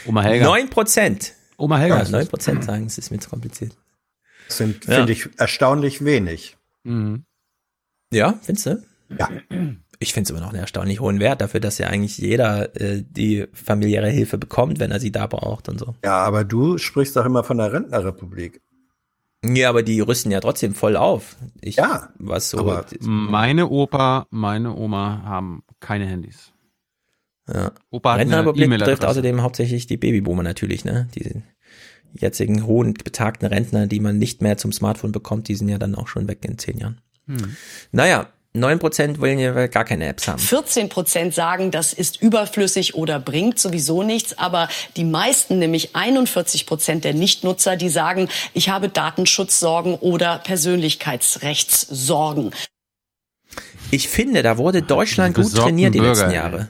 Oma 0.06 0.22
Helga. 0.22 0.46
Neun 0.46 0.70
Prozent. 0.70 1.34
Oma 1.58 1.78
Helga. 1.80 2.04
Neun 2.10 2.28
Prozent 2.28 2.64
sagen, 2.64 2.86
es 2.86 2.98
ist 2.98 3.10
mir 3.10 3.20
zu 3.20 3.30
kompliziert. 3.30 3.76
Das 4.48 4.58
sind, 4.58 4.86
ja. 4.86 4.98
finde 4.98 5.14
ich, 5.14 5.28
erstaunlich 5.38 6.06
wenig. 6.06 6.56
Mhm. 6.84 7.26
Ja, 8.14 8.40
findest 8.44 8.68
du? 8.68 8.84
Ja. 9.18 9.30
Ich 10.00 10.14
finde 10.14 10.28
es 10.28 10.30
immer 10.30 10.42
noch 10.42 10.50
einen 10.50 10.60
erstaunlich 10.60 11.00
hohen 11.00 11.20
Wert 11.20 11.42
dafür, 11.42 11.60
dass 11.60 11.80
ja 11.80 11.88
eigentlich 11.88 12.20
jeder 12.20 12.76
äh, 12.80 13.04
die 13.04 13.48
familiäre 13.54 14.10
Hilfe 14.10 14.38
bekommt, 14.38 14.80
wenn 14.80 14.92
er 14.92 15.00
sie 15.00 15.12
da 15.12 15.26
braucht 15.26 15.70
und 15.70 15.80
so. 15.80 15.96
Ja, 16.04 16.20
aber 16.20 16.44
du 16.44 16.78
sprichst 16.78 17.16
doch 17.16 17.26
immer 17.26 17.44
von 17.44 17.58
der 17.58 17.74
Rentnerrepublik. 17.74 18.62
Ja, 19.46 19.70
aber 19.70 19.84
die 19.84 20.00
rüsten 20.00 20.32
ja 20.32 20.40
trotzdem 20.40 20.74
voll 20.74 20.96
auf. 20.96 21.36
Ich, 21.62 21.76
ja, 21.76 22.10
was 22.18 22.50
so. 22.50 22.60
Aber 22.60 22.86
meine 23.00 23.70
Opa, 23.70 24.28
meine 24.32 24.76
Oma 24.76 25.22
haben 25.24 25.64
keine 25.80 26.06
Handys. 26.06 26.52
Ja. 27.48 27.72
Opa 27.92 28.14
hat 28.14 28.20
Rentnerrepublik 28.22 28.70
betrifft 28.70 29.06
außerdem 29.06 29.42
hauptsächlich 29.42 29.88
die 29.88 29.98
Babyboomer 29.98 30.44
natürlich, 30.44 30.84
ne? 30.86 31.08
Die 31.16 31.44
jetzigen 32.14 32.66
hohen 32.66 32.94
betagten 32.94 33.46
Rentner, 33.46 33.88
die 33.88 34.00
man 34.00 34.18
nicht 34.18 34.42
mehr 34.42 34.58
zum 34.58 34.72
Smartphone 34.72 35.12
bekommt, 35.12 35.48
die 35.48 35.56
sind 35.56 35.70
ja 35.70 35.78
dann 35.78 35.96
auch 35.96 36.08
schon 36.08 36.28
weg 36.28 36.44
in 36.44 36.58
zehn 36.58 36.78
Jahren. 36.78 37.02
Hm. 37.28 37.56
Naja, 37.92 38.30
9% 38.56 39.20
wollen 39.20 39.40
ja 39.40 39.68
gar 39.68 39.86
keine 39.86 40.08
Apps 40.08 40.28
haben. 40.28 40.42
14% 40.42 41.32
sagen, 41.32 41.72
das 41.72 41.94
ist 41.94 42.22
überflüssig 42.22 42.96
oder 42.96 43.20
bringt 43.20 43.60
sowieso 43.60 44.04
nichts. 44.04 44.38
Aber 44.38 44.70
die 44.96 45.04
meisten, 45.04 45.60
nämlich 45.60 45.96
41% 45.96 47.02
der 47.02 47.14
Nichtnutzer, 47.14 47.76
die 47.76 47.90
sagen, 47.90 48.30
ich 48.54 48.70
habe 48.70 48.90
Datenschutzsorgen 48.90 49.96
oder 49.96 50.40
Persönlichkeitsrechtssorgen. 50.40 52.52
Ich 53.92 54.10
finde, 54.10 54.44
da 54.44 54.58
wurde 54.58 54.82
Deutschland 54.82 55.36
gut 55.36 55.54
trainiert 55.54 55.94
die 55.94 56.00
letzten 56.00 56.32
Jahre. 56.32 56.70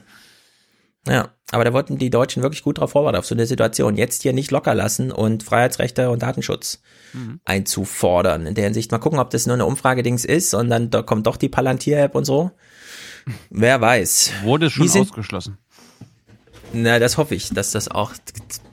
Ja, 1.06 1.30
aber 1.50 1.64
da 1.64 1.72
wollten 1.72 1.96
die 1.96 2.10
Deutschen 2.10 2.42
wirklich 2.42 2.62
gut 2.62 2.78
drauf 2.78 2.92
vorbereitet, 2.92 3.20
auf 3.20 3.26
so 3.26 3.34
eine 3.34 3.46
Situation. 3.46 3.96
Jetzt 3.96 4.22
hier 4.22 4.32
nicht 4.32 4.50
locker 4.50 4.74
lassen 4.74 5.10
und 5.10 5.42
Freiheitsrechte 5.42 6.10
und 6.10 6.22
Datenschutz 6.22 6.82
mhm. 7.14 7.40
einzufordern. 7.44 8.46
In 8.46 8.54
der 8.54 8.64
Hinsicht 8.64 8.90
mal 8.90 8.98
gucken, 8.98 9.18
ob 9.18 9.30
das 9.30 9.46
nur 9.46 9.54
eine 9.54 9.64
Umfragedings 9.64 10.24
ist 10.24 10.52
und 10.54 10.68
dann 10.68 10.90
da 10.90 11.02
kommt 11.02 11.26
doch 11.26 11.36
die 11.36 11.48
Palantir-App 11.48 12.14
und 12.14 12.24
so. 12.24 12.50
Wer 13.50 13.80
weiß. 13.80 14.32
Wurde 14.42 14.70
schon 14.70 14.88
sind, 14.88 15.02
ausgeschlossen. 15.02 15.58
Na, 16.72 16.98
das 16.98 17.16
hoffe 17.16 17.34
ich, 17.34 17.48
dass 17.50 17.70
das 17.70 17.88
auch 17.88 18.12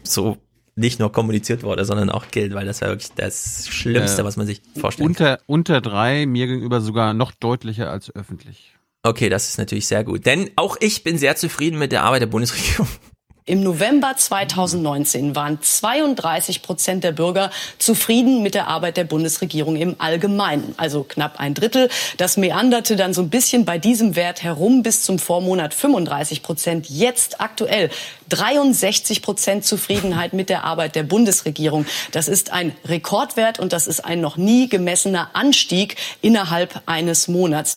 so 0.03 0.37
nicht 0.75 0.99
nur 0.99 1.11
kommuniziert 1.11 1.63
wurde, 1.63 1.85
sondern 1.85 2.09
auch 2.09 2.27
gilt, 2.31 2.53
weil 2.53 2.65
das 2.65 2.81
wäre 2.81 2.91
wirklich 2.91 3.13
das 3.15 3.67
Schlimmste, 3.69 4.21
äh, 4.21 4.25
was 4.25 4.35
man 4.35 4.45
sich 4.45 4.61
vorstellen 4.77 5.07
unter, 5.07 5.37
kann. 5.37 5.45
Unter 5.47 5.79
drei, 5.79 6.25
mir 6.25 6.47
gegenüber 6.47 6.81
sogar 6.81 7.13
noch 7.13 7.31
deutlicher 7.31 7.89
als 7.89 8.13
öffentlich. 8.13 8.74
Okay, 9.06 9.30
das 9.30 9.48
ist 9.50 9.59
natürlich 9.59 9.85
sehr 9.85 10.03
gut. 10.03 10.25
Denn 10.25 10.50
auch 10.56 10.77
ich 10.80 11.03
bin 11.03 11.19
sehr 11.19 11.35
zufrieden 11.35 11.77
mit 11.77 11.92
der 11.92 12.01
Arbeit 12.01 12.24
der 12.24 12.27
Bundesregierung. 12.27 12.88
Im 13.48 13.61
November 13.61 14.16
2019 14.17 15.35
waren 15.35 15.61
32 15.61 16.64
Prozent 16.64 17.03
der 17.03 17.11
Bürger 17.11 17.51
zufrieden 17.77 18.42
mit 18.42 18.56
der 18.56 18.67
Arbeit 18.67 18.98
der 18.98 19.03
Bundesregierung 19.03 19.75
im 19.75 19.98
Allgemeinen, 20.00 20.74
also 20.77 21.03
knapp 21.03 21.40
ein 21.40 21.53
Drittel. 21.53 21.90
Das 22.17 22.38
meanderte 22.38 22.95
dann 22.95 23.14
so 23.14 23.22
ein 23.22 23.30
bisschen 23.30 23.64
bei 23.64 23.77
diesem 23.77 24.16
Wert 24.16 24.42
herum 24.42 24.82
bis 24.82 25.03
zum 25.03 25.19
Vormonat 25.19 25.75
35 25.75 26.42
Prozent. 26.42 26.90
Jetzt 26.90 27.40
aktuell 27.40 27.92
63 28.30 29.22
Prozent 29.22 29.64
Zufriedenheit 29.64 30.34
mit 30.34 30.50
der 30.50 30.64
Arbeit 30.64 30.95
der 30.95 31.03
Bundesregierung. 31.03 31.85
Das 32.11 32.27
ist 32.27 32.51
ein 32.51 32.75
Rekordwert 32.84 33.59
und 33.59 33.72
das 33.72 33.85
ist 33.85 34.03
ein 34.03 34.22
noch 34.22 34.38
nie 34.38 34.67
gemessener 34.67 35.30
Anstieg 35.34 35.98
innerhalb 36.24 36.82
eines 36.88 37.27
Monats. 37.27 37.75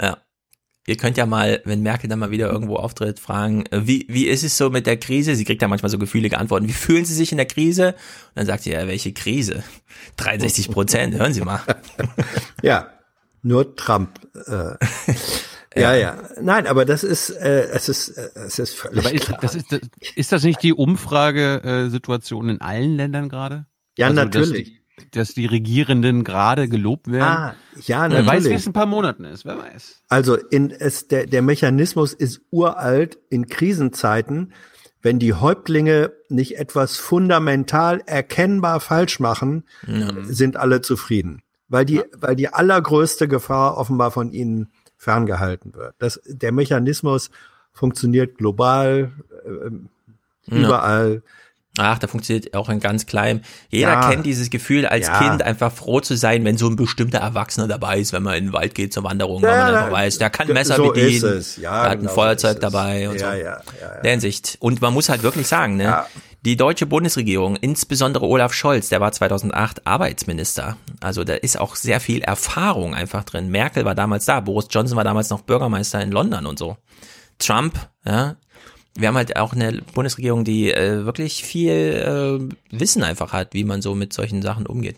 Ja. 0.00 0.18
Ihr 0.84 0.96
könnt 0.96 1.16
ja 1.16 1.26
mal, 1.26 1.62
wenn 1.64 1.82
Merkel 1.82 2.08
dann 2.10 2.18
mal 2.18 2.32
wieder 2.32 2.50
irgendwo 2.50 2.74
auftritt, 2.74 3.20
fragen, 3.20 3.66
äh, 3.66 3.86
wie, 3.86 4.04
wie 4.08 4.26
ist 4.26 4.42
es 4.42 4.56
so 4.56 4.68
mit 4.68 4.86
der 4.86 4.96
Krise? 4.96 5.36
Sie 5.36 5.44
kriegt 5.44 5.62
ja 5.62 5.68
manchmal 5.68 5.90
so 5.90 5.98
gefühlige 5.98 6.38
Antworten. 6.38 6.66
Wie 6.66 6.72
fühlen 6.72 7.04
Sie 7.04 7.14
sich 7.14 7.30
in 7.30 7.38
der 7.38 7.46
Krise? 7.46 7.88
Und 7.88 7.94
dann 8.34 8.46
sagt 8.46 8.64
sie, 8.64 8.72
ja, 8.72 8.86
welche 8.88 9.12
Krise? 9.12 9.62
63 10.16 10.70
Prozent, 10.70 11.14
hören 11.14 11.32
Sie 11.32 11.42
mal. 11.42 11.60
Ja, 12.62 12.88
nur 13.42 13.76
Trump. 13.76 14.20
Äh. 14.46 14.74
Ja, 15.74 15.94
ja. 15.94 16.22
Nein, 16.38 16.66
aber 16.66 16.84
das 16.84 17.02
ist, 17.02 17.30
äh, 17.30 17.62
es 17.72 17.88
ist, 17.88 18.10
äh, 18.10 18.28
es 18.34 18.58
ist 18.58 18.74
völlig 18.74 18.98
aber 18.98 19.14
ist, 19.14 19.24
klar. 19.24 19.38
Das 19.40 19.54
ist, 19.54 19.72
das, 19.72 19.80
ist 20.16 20.30
das 20.30 20.42
nicht 20.42 20.62
die 20.62 20.74
Umfragesituation 20.74 22.50
in 22.50 22.60
allen 22.60 22.96
Ländern 22.96 23.30
gerade? 23.30 23.64
Ja, 23.96 24.08
also, 24.08 24.22
natürlich 24.22 24.81
dass 25.10 25.34
die 25.34 25.46
Regierenden 25.46 26.24
gerade 26.24 26.68
gelobt 26.68 27.10
werden. 27.10 27.22
Ah, 27.22 27.54
ja, 27.84 28.08
natürlich. 28.08 28.26
Wer 28.26 28.34
weiß, 28.34 28.44
wie 28.48 28.54
es 28.54 28.66
in 28.66 28.70
ein 28.70 28.74
paar 28.74 28.86
Monaten 28.86 29.24
ist, 29.24 29.44
wer 29.44 29.58
weiß. 29.58 30.02
Also 30.08 30.36
in 30.36 30.70
es, 30.70 31.08
der, 31.08 31.26
der 31.26 31.42
Mechanismus 31.42 32.12
ist 32.12 32.40
uralt 32.50 33.18
in 33.28 33.46
Krisenzeiten. 33.46 34.52
Wenn 35.00 35.18
die 35.18 35.34
Häuptlinge 35.34 36.12
nicht 36.28 36.58
etwas 36.58 36.96
fundamental 36.96 38.02
erkennbar 38.06 38.78
falsch 38.78 39.18
machen, 39.18 39.64
mhm. 39.86 40.24
sind 40.32 40.56
alle 40.56 40.80
zufrieden. 40.80 41.42
Weil 41.68 41.84
die, 41.84 41.96
ja. 41.96 42.04
weil 42.16 42.36
die 42.36 42.48
allergrößte 42.48 43.26
Gefahr 43.26 43.76
offenbar 43.76 44.10
von 44.10 44.32
ihnen 44.32 44.70
ferngehalten 44.96 45.74
wird. 45.74 45.94
Das, 45.98 46.20
der 46.26 46.52
Mechanismus 46.52 47.30
funktioniert 47.72 48.36
global, 48.36 49.12
äh, 49.44 50.54
überall. 50.54 51.14
Ja. 51.14 51.20
Ach, 51.78 51.98
da 51.98 52.06
funktioniert 52.06 52.54
auch 52.54 52.68
ein 52.68 52.80
ganz 52.80 53.06
klein. 53.06 53.42
Jeder 53.70 53.92
ja. 53.92 54.10
kennt 54.10 54.26
dieses 54.26 54.50
Gefühl 54.50 54.84
als 54.84 55.06
ja. 55.06 55.18
Kind, 55.18 55.42
einfach 55.42 55.72
froh 55.72 56.00
zu 56.00 56.16
sein, 56.16 56.44
wenn 56.44 56.58
so 56.58 56.68
ein 56.68 56.76
bestimmter 56.76 57.18
Erwachsener 57.18 57.66
dabei 57.66 57.98
ist, 57.98 58.12
wenn 58.12 58.22
man 58.22 58.34
in 58.34 58.44
den 58.46 58.52
Wald 58.52 58.74
geht 58.74 58.92
zur 58.92 59.04
Wanderung, 59.04 59.42
ja, 59.42 59.48
weil 59.48 59.58
man 59.58 59.74
einfach 59.74 59.92
weiß, 59.92 60.18
der 60.18 60.28
kann 60.28 60.48
ein 60.48 60.52
Messer 60.52 60.76
so 60.76 60.88
bedienen, 60.88 61.44
ja, 61.60 61.82
der 61.82 61.90
hat 61.90 61.92
ein 61.92 62.00
genau 62.00 62.12
Feuerzeug 62.12 62.56
so 62.56 62.60
dabei 62.60 63.08
und 63.08 63.18
so. 63.18 63.24
Ja, 63.24 63.34
ja, 63.34 63.60
ja, 63.80 64.00
Der 64.02 64.10
Hinsicht. 64.10 64.58
Und 64.60 64.82
man 64.82 64.92
muss 64.92 65.08
halt 65.08 65.22
wirklich 65.22 65.46
sagen, 65.46 65.76
ne, 65.76 66.04
die 66.44 66.56
deutsche 66.56 66.84
Bundesregierung, 66.86 67.56
insbesondere 67.56 68.26
Olaf 68.26 68.52
Scholz, 68.52 68.90
der 68.90 69.00
war 69.00 69.12
2008 69.12 69.86
Arbeitsminister. 69.86 70.76
Also 71.00 71.24
da 71.24 71.34
ist 71.34 71.58
auch 71.58 71.76
sehr 71.76 72.00
viel 72.00 72.20
Erfahrung 72.20 72.94
einfach 72.94 73.24
drin. 73.24 73.48
Merkel 73.48 73.84
war 73.86 73.94
damals 73.94 74.26
da, 74.26 74.40
Boris 74.40 74.66
Johnson 74.68 74.96
war 74.96 75.04
damals 75.04 75.30
noch 75.30 75.42
Bürgermeister 75.42 76.02
in 76.02 76.10
London 76.10 76.44
und 76.44 76.58
so. 76.58 76.76
Trump, 77.38 77.78
ja, 78.04 78.36
wir 78.94 79.08
haben 79.08 79.16
halt 79.16 79.36
auch 79.36 79.52
eine 79.52 79.80
Bundesregierung, 79.94 80.44
die 80.44 80.72
äh, 80.72 81.04
wirklich 81.04 81.44
viel 81.44 81.72
äh, 81.72 82.76
Wissen 82.76 83.02
einfach 83.02 83.32
hat, 83.32 83.54
wie 83.54 83.64
man 83.64 83.82
so 83.82 83.94
mit 83.94 84.12
solchen 84.12 84.42
Sachen 84.42 84.66
umgeht. 84.66 84.96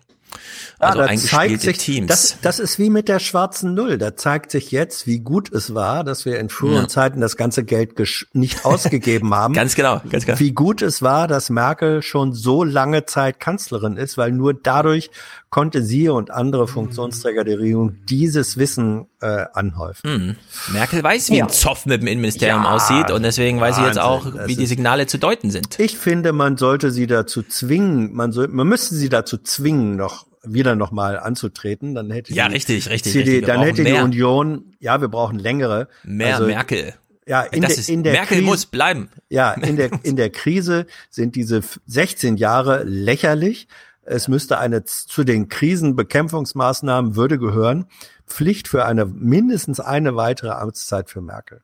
Also 0.78 0.98
da 0.98 1.16
zeigt 1.16 1.60
sich, 1.60 1.78
Teams. 1.78 2.08
Das, 2.08 2.38
das 2.42 2.58
ist 2.58 2.78
wie 2.78 2.90
mit 2.90 3.08
der 3.08 3.18
schwarzen 3.18 3.74
Null. 3.74 3.98
Da 3.98 4.16
zeigt 4.16 4.50
sich 4.50 4.70
jetzt, 4.70 5.06
wie 5.06 5.20
gut 5.20 5.52
es 5.52 5.74
war, 5.74 6.04
dass 6.04 6.24
wir 6.24 6.38
in 6.40 6.48
früheren 6.48 6.82
Ja. 6.82 6.88
Zeiten 6.88 7.20
das 7.20 7.36
ganze 7.36 7.64
Geld 7.64 7.94
nicht 8.32 8.64
ausgegeben 8.64 9.34
haben. 9.34 9.54
Ganz 9.54 9.74
genau, 9.74 10.00
ganz 10.10 10.26
genau. 10.26 10.38
Wie 10.38 10.52
gut 10.52 10.82
es 10.82 11.02
war, 11.02 11.28
dass 11.28 11.50
Merkel 11.50 12.02
schon 12.02 12.32
so 12.32 12.64
lange 12.64 13.06
Zeit 13.06 13.40
Kanzlerin 13.40 13.96
ist, 13.96 14.18
weil 14.18 14.32
nur 14.32 14.54
dadurch 14.54 15.10
konnte 15.54 15.84
sie 15.84 16.08
und 16.08 16.32
andere 16.32 16.66
Funktionsträger 16.66 17.44
der 17.44 17.60
Regierung 17.60 17.94
dieses 18.08 18.56
Wissen 18.58 19.06
äh, 19.20 19.44
anhäufen. 19.52 20.10
Hm. 20.10 20.72
Merkel 20.72 21.00
weiß, 21.00 21.30
wie 21.30 21.36
Ja. 21.36 21.44
ein 21.44 21.50
Zoff 21.50 21.86
mit 21.86 22.00
dem 22.02 22.08
Innenministerium 22.08 22.64
Ja, 22.64 22.70
aussieht 22.74 23.12
und 23.12 23.22
deswegen 23.22 23.60
weiß 23.60 23.76
sie 23.76 23.82
jetzt 23.84 24.00
auch, 24.00 24.24
Wahnsinn. 24.24 24.40
Das 24.40 24.48
wie 24.48 24.56
die 24.56 24.66
Signale 24.66 25.06
zu 25.06 25.16
deuten 25.16 25.52
sind. 25.52 25.78
Ich 25.78 25.96
finde, 25.96 26.32
man 26.32 26.56
sollte 26.56 26.90
sie 26.90 27.06
dazu 27.06 27.44
zwingen, 27.44 28.12
man 28.14 28.32
soll, 28.32 28.48
man 28.48 28.66
müsste 28.66 28.96
sie 28.96 29.08
dazu 29.08 29.38
zwingen, 29.38 29.94
noch 29.94 30.26
wieder 30.42 30.74
noch 30.74 30.90
mal 30.90 31.20
anzutreten, 31.20 31.94
dann 31.94 32.10
hätte 32.10 32.34
Ja, 32.34 32.48
die 32.48 32.54
richtig, 32.54 32.90
richtig, 32.90 33.12
CD, 33.12 33.30
richtig. 33.30 33.46
Dann 33.46 33.60
hätte 33.62 33.82
mehr. 33.84 33.94
die 33.94 34.00
Union, 34.02 34.74
ja, 34.80 35.00
wir 35.00 35.06
brauchen 35.08 35.38
längere, 35.38 35.86
Mehr 36.02 36.34
Also, 36.34 36.48
Merkel. 36.48 36.94
Ja, 37.28 37.42
in 37.42 37.62
Das 37.62 37.70
der, 37.74 37.78
ist- 37.78 37.88
in 37.88 38.02
der 38.02 38.12
Merkel 38.14 38.38
Krise, 38.38 38.42
muss 38.50 38.66
bleiben. 38.66 39.08
Ja, 39.30 39.52
in 39.52 39.76
der 39.76 39.90
in 40.02 40.16
der 40.16 40.30
Krise 40.30 40.86
sind 41.10 41.36
diese 41.36 41.60
16 41.86 42.36
Jahre 42.38 42.82
lächerlich. 42.82 43.68
Es 44.06 44.28
müsste 44.28 44.58
eine 44.58 44.84
zu 44.84 45.24
den 45.24 45.48
Krisenbekämpfungsmaßnahmen 45.48 47.16
würde 47.16 47.38
gehören 47.38 47.86
Pflicht 48.26 48.68
für 48.68 48.84
eine 48.84 49.04
mindestens 49.06 49.80
eine 49.80 50.16
weitere 50.16 50.50
Amtszeit 50.50 51.10
für 51.10 51.20
Merkel. 51.20 51.62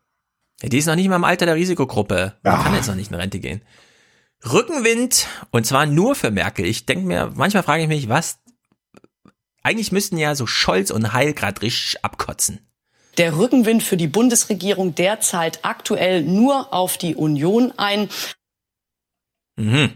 Ja, 0.62 0.68
Die 0.68 0.78
ist 0.78 0.86
noch 0.86 0.96
nicht 0.96 1.08
mal 1.08 1.16
im 1.16 1.24
Alter 1.24 1.46
der 1.46 1.54
Risikogruppe. 1.54 2.34
Man 2.42 2.62
kann 2.62 2.74
jetzt 2.74 2.88
noch 2.88 2.94
nicht 2.94 3.10
in 3.10 3.16
Rente 3.16 3.40
gehen. 3.40 3.62
Rückenwind 4.50 5.26
und 5.50 5.66
zwar 5.66 5.86
nur 5.86 6.14
für 6.14 6.30
Merkel. 6.30 6.64
Ich 6.64 6.86
denke 6.86 7.06
mir, 7.06 7.32
manchmal 7.34 7.62
frage 7.62 7.82
ich 7.82 7.88
mich, 7.88 8.08
was 8.08 8.38
eigentlich 9.62 9.92
müssten 9.92 10.16
ja 10.16 10.34
so 10.34 10.46
Scholz 10.46 10.90
und 10.90 11.12
Heil 11.12 11.34
grad 11.34 11.62
richtig 11.62 12.02
abkotzen. 12.04 12.60
Der 13.18 13.36
Rückenwind 13.36 13.82
für 13.82 13.96
die 13.96 14.06
Bundesregierung, 14.06 14.94
der 14.94 15.20
zahlt 15.20 15.60
aktuell 15.62 16.22
nur 16.22 16.72
auf 16.72 16.96
die 16.96 17.16
Union 17.16 17.72
ein. 17.76 18.08
Mhm. 19.56 19.92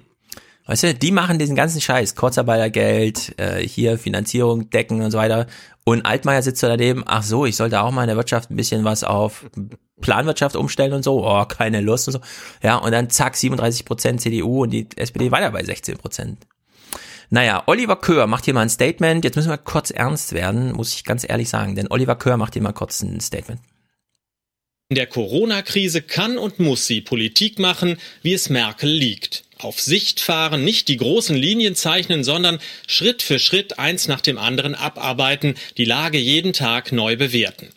Weißt 0.66 0.82
du, 0.82 0.94
die 0.94 1.12
machen 1.12 1.38
diesen 1.38 1.56
ganzen 1.56 1.80
Scheiß, 1.80 2.14
Kurzarbeitergeld, 2.14 3.38
äh, 3.38 3.60
hier 3.60 3.98
Finanzierung 3.98 4.70
decken 4.70 5.02
und 5.02 5.10
so 5.10 5.18
weiter. 5.18 5.46
Und 5.84 6.06
Altmaier 6.06 6.42
sitzt 6.42 6.62
da 6.62 6.68
daneben, 6.68 7.02
ach 7.06 7.22
so, 7.22 7.44
ich 7.44 7.56
sollte 7.56 7.82
auch 7.82 7.90
mal 7.90 8.02
in 8.02 8.08
der 8.08 8.16
Wirtschaft 8.16 8.50
ein 8.50 8.56
bisschen 8.56 8.84
was 8.84 9.04
auf 9.04 9.44
Planwirtschaft 10.00 10.56
umstellen 10.56 10.94
und 10.94 11.04
so, 11.04 11.26
oh, 11.26 11.44
keine 11.44 11.82
Lust 11.82 12.08
und 12.08 12.12
so. 12.14 12.20
Ja, 12.62 12.76
und 12.76 12.92
dann 12.92 13.10
zack, 13.10 13.36
37 13.36 13.84
Prozent 13.84 14.22
CDU 14.22 14.62
und 14.62 14.70
die 14.70 14.88
SPD 14.96 15.30
weiter 15.30 15.50
bei 15.50 15.62
16 15.62 15.98
Prozent. 15.98 16.46
Naja, 17.28 17.62
Oliver 17.66 17.96
Köhr 17.96 18.26
macht 18.26 18.46
hier 18.46 18.54
mal 18.54 18.62
ein 18.62 18.70
Statement. 18.70 19.24
Jetzt 19.24 19.36
müssen 19.36 19.50
wir 19.50 19.58
kurz 19.58 19.90
ernst 19.90 20.32
werden, 20.32 20.72
muss 20.72 20.94
ich 20.94 21.04
ganz 21.04 21.28
ehrlich 21.28 21.50
sagen, 21.50 21.74
denn 21.74 21.88
Oliver 21.90 22.16
Köhr 22.16 22.38
macht 22.38 22.54
hier 22.54 22.62
mal 22.62 22.72
kurz 22.72 23.02
ein 23.02 23.20
Statement. 23.20 23.60
In 24.94 24.96
der 24.96 25.06
Corona-Krise 25.08 26.02
kann 26.02 26.38
und 26.38 26.60
muss 26.60 26.86
sie 26.86 27.00
Politik 27.00 27.58
machen, 27.58 27.96
wie 28.22 28.32
es 28.32 28.48
Merkel 28.48 28.88
liegt. 28.88 29.42
Auf 29.58 29.80
Sicht 29.80 30.20
fahren, 30.20 30.62
nicht 30.62 30.86
die 30.86 30.98
großen 30.98 31.34
Linien 31.34 31.74
zeichnen, 31.74 32.22
sondern 32.22 32.60
Schritt 32.86 33.20
für 33.20 33.40
Schritt 33.40 33.80
eins 33.80 34.06
nach 34.06 34.20
dem 34.20 34.38
anderen 34.38 34.76
abarbeiten, 34.76 35.56
die 35.78 35.84
Lage 35.84 36.18
jeden 36.18 36.52
Tag 36.52 36.92
neu 36.92 37.16
bewerten. 37.16 37.70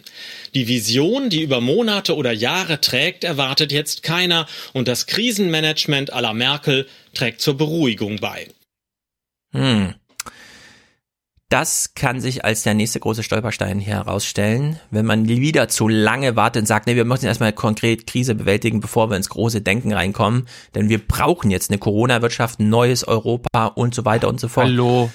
Die 0.53 0.67
Vision, 0.67 1.31
die 1.31 1.41
über 1.41 1.59
Monate 1.59 2.15
oder 2.15 2.33
Jahre 2.33 2.81
trägt, 2.81 3.23
erwartet 3.23 3.71
jetzt 3.71 4.03
keiner 4.03 4.45
und 4.73 4.87
das 4.87 5.07
Krisenmanagement 5.07 6.13
aller 6.13 6.35
Merkel 6.35 6.87
trägt 7.15 7.41
zur 7.41 7.57
Beruhigung 7.57 8.17
bei. 8.17 8.47
Hm. 9.53 9.95
Das 11.49 11.93
kann 11.95 12.19
sich 12.19 12.43
als 12.43 12.63
der 12.63 12.73
nächste 12.73 12.99
große 12.99 13.23
Stolperstein 13.23 13.79
hier 13.79 13.93
herausstellen, 13.93 14.81
wenn 14.91 15.05
man 15.05 15.29
wieder 15.29 15.69
zu 15.69 15.87
lange 15.87 16.35
wartet 16.35 16.63
und 16.63 16.65
sagt, 16.65 16.87
nee, 16.87 16.97
wir 16.97 17.05
müssen 17.05 17.25
erstmal 17.25 17.53
konkret 17.53 18.05
Krise 18.05 18.35
bewältigen, 18.35 18.81
bevor 18.81 19.09
wir 19.09 19.15
ins 19.15 19.29
große 19.29 19.61
Denken 19.61 19.93
reinkommen, 19.93 20.45
denn 20.75 20.89
wir 20.89 20.99
brauchen 20.99 21.49
jetzt 21.49 21.71
eine 21.71 21.77
Corona-Wirtschaft, 21.77 22.59
ein 22.59 22.67
neues 22.69 23.07
Europa 23.07 23.67
und 23.67 23.95
so 23.95 24.03
weiter 24.03 24.27
und 24.27 24.41
so 24.41 24.49
fort. 24.49 24.65
Hallo. 24.67 25.09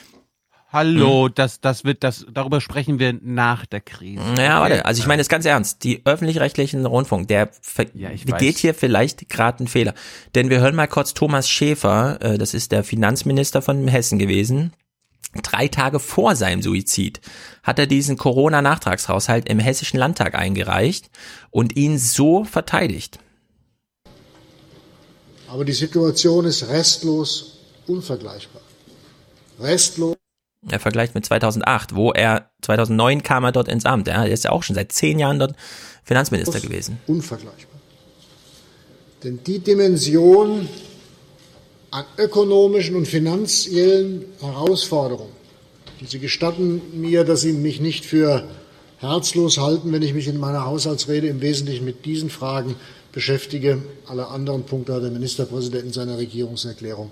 Hallo, 0.73 1.27
Hm. 1.27 1.33
das, 1.35 1.61
das 1.61 1.85
wird, 1.85 2.03
das, 2.03 2.25
darüber 2.33 2.63
sprechen 2.63 2.99
wir 2.99 3.13
nach 3.21 3.67
der 3.67 3.83
Krise. 3.83 4.23
Ja, 4.39 4.59
warte, 4.63 4.87
also 4.87 5.03
ich 5.03 5.07
meine 5.07 5.21
das 5.21 5.29
ganz 5.29 5.45
ernst. 5.45 5.85
Die 5.85 6.01
öffentlich-rechtlichen 6.07 6.87
Rundfunk, 6.87 7.29
der 7.29 7.51
begeht 7.77 8.55
weiß. 8.55 8.59
hier 8.59 8.73
vielleicht 8.73 9.29
gerade 9.29 9.59
einen 9.59 9.69
Fehler. 9.69 9.93
Denn 10.35 10.49
wir 10.49 10.61
hören 10.61 10.75
mal 10.75 10.87
kurz 10.87 11.13
Thomas 11.13 11.51
Schäfer, 11.51 12.17
äh, 12.23 12.39
das 12.39 12.55
ist 12.55 12.73
der 12.73 12.85
Finanzminister 12.85 13.61
von 13.61 13.87
Hessen 13.87 14.19
gewesen. 14.19 14.73
Drei 15.41 15.69
Tage 15.69 15.99
vor 15.99 16.37
seinem 16.37 16.61
Suizid 16.61 17.21
hat 17.63 17.79
er 17.79 17.87
diesen 17.87 18.19
Corona-Nachtragshaushalt 18.19 19.49
im 19.49 19.59
Hessischen 19.59 19.99
Landtag 19.99 20.35
eingereicht 20.35 21.11
und 21.51 21.75
ihn 21.77 21.99
so 21.99 22.45
verteidigt. 22.45 23.19
Aber 25.49 25.65
die 25.65 25.73
Situation 25.73 26.45
ist 26.45 26.69
restlos 26.69 27.59
unvergleichbar. 27.87 28.63
Restlos. 29.59 30.17
Er 30.69 30.81
vergleicht 30.81 31.15
mit 31.15 31.27
2008, 31.27 31.95
wo 31.95 32.13
er 32.13 32.51
2009 32.63 33.23
kam 33.23 33.45
er 33.45 33.53
dort 33.53 33.69
ins 33.69 33.85
Amt. 33.85 34.09
Ja, 34.09 34.25
er 34.25 34.33
ist 34.33 34.45
ja 34.45 34.53
auch 34.53 34.63
schon 34.63 34.77
seit 34.77 34.93
zehn 34.93 35.19
Jahren 35.19 35.39
dort 35.39 35.55
Finanzminister 36.05 36.61
gewesen. 36.61 36.99
Unvergleichbar. 37.07 37.81
Denn 39.25 39.43
die 39.45 39.59
Dimension 39.59 40.69
an 41.93 42.05
ökonomischen 42.19 42.97
und 42.97 43.07
finanziellen 43.07 44.25
Herausforderungen, 44.41 45.33
und 46.01 46.11
Sie 46.11 46.19
gestatten 46.19 46.83
mir, 46.95 47.23
dass 47.23 47.43
Sie 47.43 47.53
mich 47.53 47.81
nicht 47.81 48.05
für 48.05 48.43
herzlos 48.99 49.59
halten, 49.59 49.93
wenn 49.93 50.03
ich 50.03 50.15
mich 50.15 50.27
in 50.27 50.41
meiner 50.41 50.65
Haushaltsrede 50.65 51.29
im 51.29 51.41
Wesentlichen 51.41 51.85
mit 51.85 52.05
diesen 52.05 52.31
Fragen 52.31 52.75
beschäftige. 53.13 53.83
Alle 54.09 54.27
anderen 54.27 54.65
Punkte 54.65 54.95
hat 54.95 55.03
der 55.03 55.11
Ministerpräsident 55.11 55.85
in 55.85 55.93
seiner 55.93 56.19
Regierungserklärung 56.19 57.11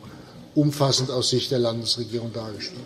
umfassend 0.54 1.10
aus 1.10 1.30
Sicht 1.30 1.50
der 1.52 1.60
Landesregierung 1.60 2.32
dargestellt. 2.32 2.80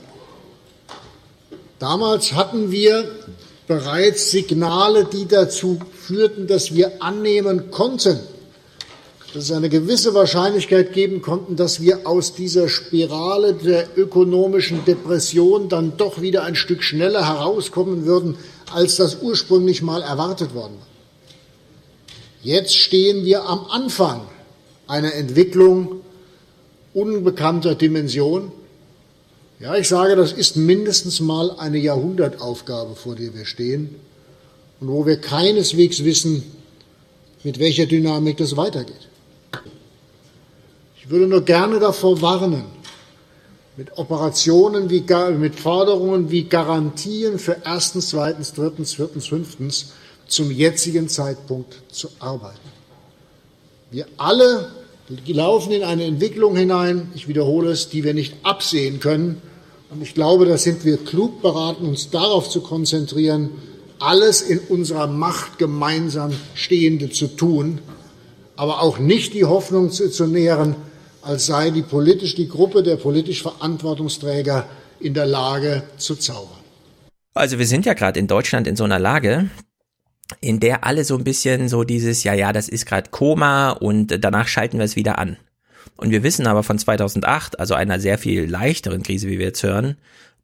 Damals 1.79 2.33
hatten 2.35 2.71
wir 2.71 3.09
bereits 3.67 4.31
Signale, 4.31 5.07
die 5.07 5.27
dazu 5.27 5.79
führten, 5.95 6.47
dass 6.47 6.75
wir 6.75 7.03
annehmen 7.03 7.71
konnten, 7.71 8.19
dass 9.35 9.47
es 9.47 9.51
eine 9.51 9.69
gewisse 9.69 10.15
Wahrscheinlichkeit 10.15 10.93
geben 10.93 11.21
konnten, 11.21 11.57
dass 11.57 11.81
wir 11.81 12.07
aus 12.07 12.35
dieser 12.35 12.69
Spirale 12.69 13.55
der 13.55 13.99
ökonomischen 13.99 14.85
Depression 14.85 15.69
dann 15.69 15.97
doch 15.97 16.23
wieder 16.23 16.45
ein 16.45 16.55
Stück 16.55 16.85
schneller 16.85 17.27
herauskommen 17.27 18.07
würden, 18.07 18.37
als 18.73 18.95
das 18.95 19.19
ursprünglich 19.21 19.83
mal 19.83 20.03
erwartet 20.03 20.55
worden 20.55 20.75
war. 20.79 20.87
Jetzt 22.45 22.77
stehen 22.77 23.25
wir 23.25 23.45
am 23.45 23.67
Anfang 23.71 24.21
einer 24.87 25.13
Entwicklung 25.15 26.03
unbekannter 26.93 27.75
Dimension. 27.75 28.53
Ja, 29.59 29.75
ich 29.75 29.89
sage, 29.89 30.15
das 30.15 30.33
ist 30.33 30.57
mindestens 30.57 31.19
mal 31.19 31.51
eine 31.59 31.79
Jahrhundertaufgabe, 31.79 32.95
vor 32.95 33.17
der 33.17 33.35
wir 33.35 33.47
stehen 33.47 33.97
und 34.79 34.89
wo 34.89 35.07
wir 35.07 35.17
keineswegs 35.17 36.05
wissen, 36.05 36.45
mit 37.43 37.59
welcher 37.59 37.87
Dynamik 37.87 38.37
das 38.37 38.57
weitergeht. 38.57 39.09
Ich 41.05 41.11
würde 41.11 41.27
nur 41.27 41.43
gerne 41.43 41.79
davor 41.81 42.23
warnen, 42.23 42.65
mit 43.77 43.99
Operationen 43.99 44.89
wie 44.89 45.05
mit 45.37 45.61
Forderungen 45.61 46.31
wie 46.31 46.45
Garantien 46.45 47.39
für 47.39 47.59
erstens, 47.63 48.09
zweitens, 48.09 48.55
drittens, 48.55 48.95
viertens, 48.95 49.27
fünftens 49.27 49.93
zum 50.27 50.51
jetzigen 50.51 51.11
Zeitpunkt 51.11 51.75
zu 51.93 52.09
arbeiten. 52.21 52.57
Wir 53.91 54.07
alle 54.17 54.71
laufen 55.27 55.73
in 55.73 55.83
eine 55.83 56.05
Entwicklung 56.05 56.57
hinein, 56.57 57.13
ich 57.15 57.29
wiederhole 57.29 57.73
es, 57.73 57.91
die 57.91 58.03
wir 58.03 58.15
nicht 58.15 58.37
absehen 58.43 58.99
können. 58.99 59.43
Und 59.91 60.01
ich 60.01 60.15
glaube, 60.15 60.47
da 60.47 60.57
sind 60.57 60.87
wir 60.87 60.97
klug 60.97 61.43
beraten, 61.43 61.85
uns 61.85 62.09
darauf 62.09 62.49
zu 62.49 62.63
konzentrieren, 62.63 63.51
alles 63.99 64.41
in 64.41 64.59
unserer 64.71 65.07
Macht 65.07 65.59
gemeinsam 65.59 66.33
Stehende 66.55 67.11
zu 67.11 67.27
tun, 67.27 67.81
aber 68.57 68.81
auch 68.81 68.99
nicht 68.99 69.35
die 69.35 69.45
Hoffnung 69.45 69.91
zu, 69.91 70.11
zu 70.11 70.27
nähren, 70.27 70.77
als 71.25 71.47
sei 71.47 71.71
die 71.71 71.83
politisch 71.83 72.35
die 72.35 72.49
Gruppe 72.49 72.83
der 72.83 72.97
politisch 72.97 73.43
Verantwortungsträger 73.43 74.67
in 75.01 75.15
der 75.15 75.27
Lage 75.27 75.83
zu 75.97 76.17
zaubern. 76.17 76.59
Also 77.35 77.59
wir 77.59 77.67
sind 77.67 77.87
ja 77.87 77.95
gerade 77.95 78.21
in 78.21 78.27
Deutschland 78.27 78.67
in 78.67 78.77
so 78.77 78.85
einer 78.85 78.99
Lage, 78.99 79.51
in 80.41 80.61
der 80.61 80.85
alle 80.85 81.05
so 81.05 81.17
ein 81.17 81.25
bisschen 81.25 81.69
so 81.69 81.85
dieses, 81.85 82.25
ja, 82.25 82.33
ja, 82.33 82.53
das 82.53 82.69
ist 82.69 82.87
gerade 82.87 83.11
Koma 83.11 83.71
und 83.71 84.25
danach 84.25 84.49
schalten 84.49 84.79
wir 84.79 84.85
es 84.85 84.97
wieder 84.97 85.19
an. 85.19 85.37
Und 85.97 86.11
wir 86.11 86.23
wissen 86.23 86.47
aber 86.47 86.63
von 86.63 86.79
2008, 86.79 87.61
also 87.61 87.75
einer 87.75 88.01
sehr 88.01 88.19
viel 88.19 88.49
leichteren 88.49 89.03
Krise, 89.03 89.29
wie 89.29 89.39
wir 89.39 89.47
jetzt 89.47 89.63
hören, 89.63 89.97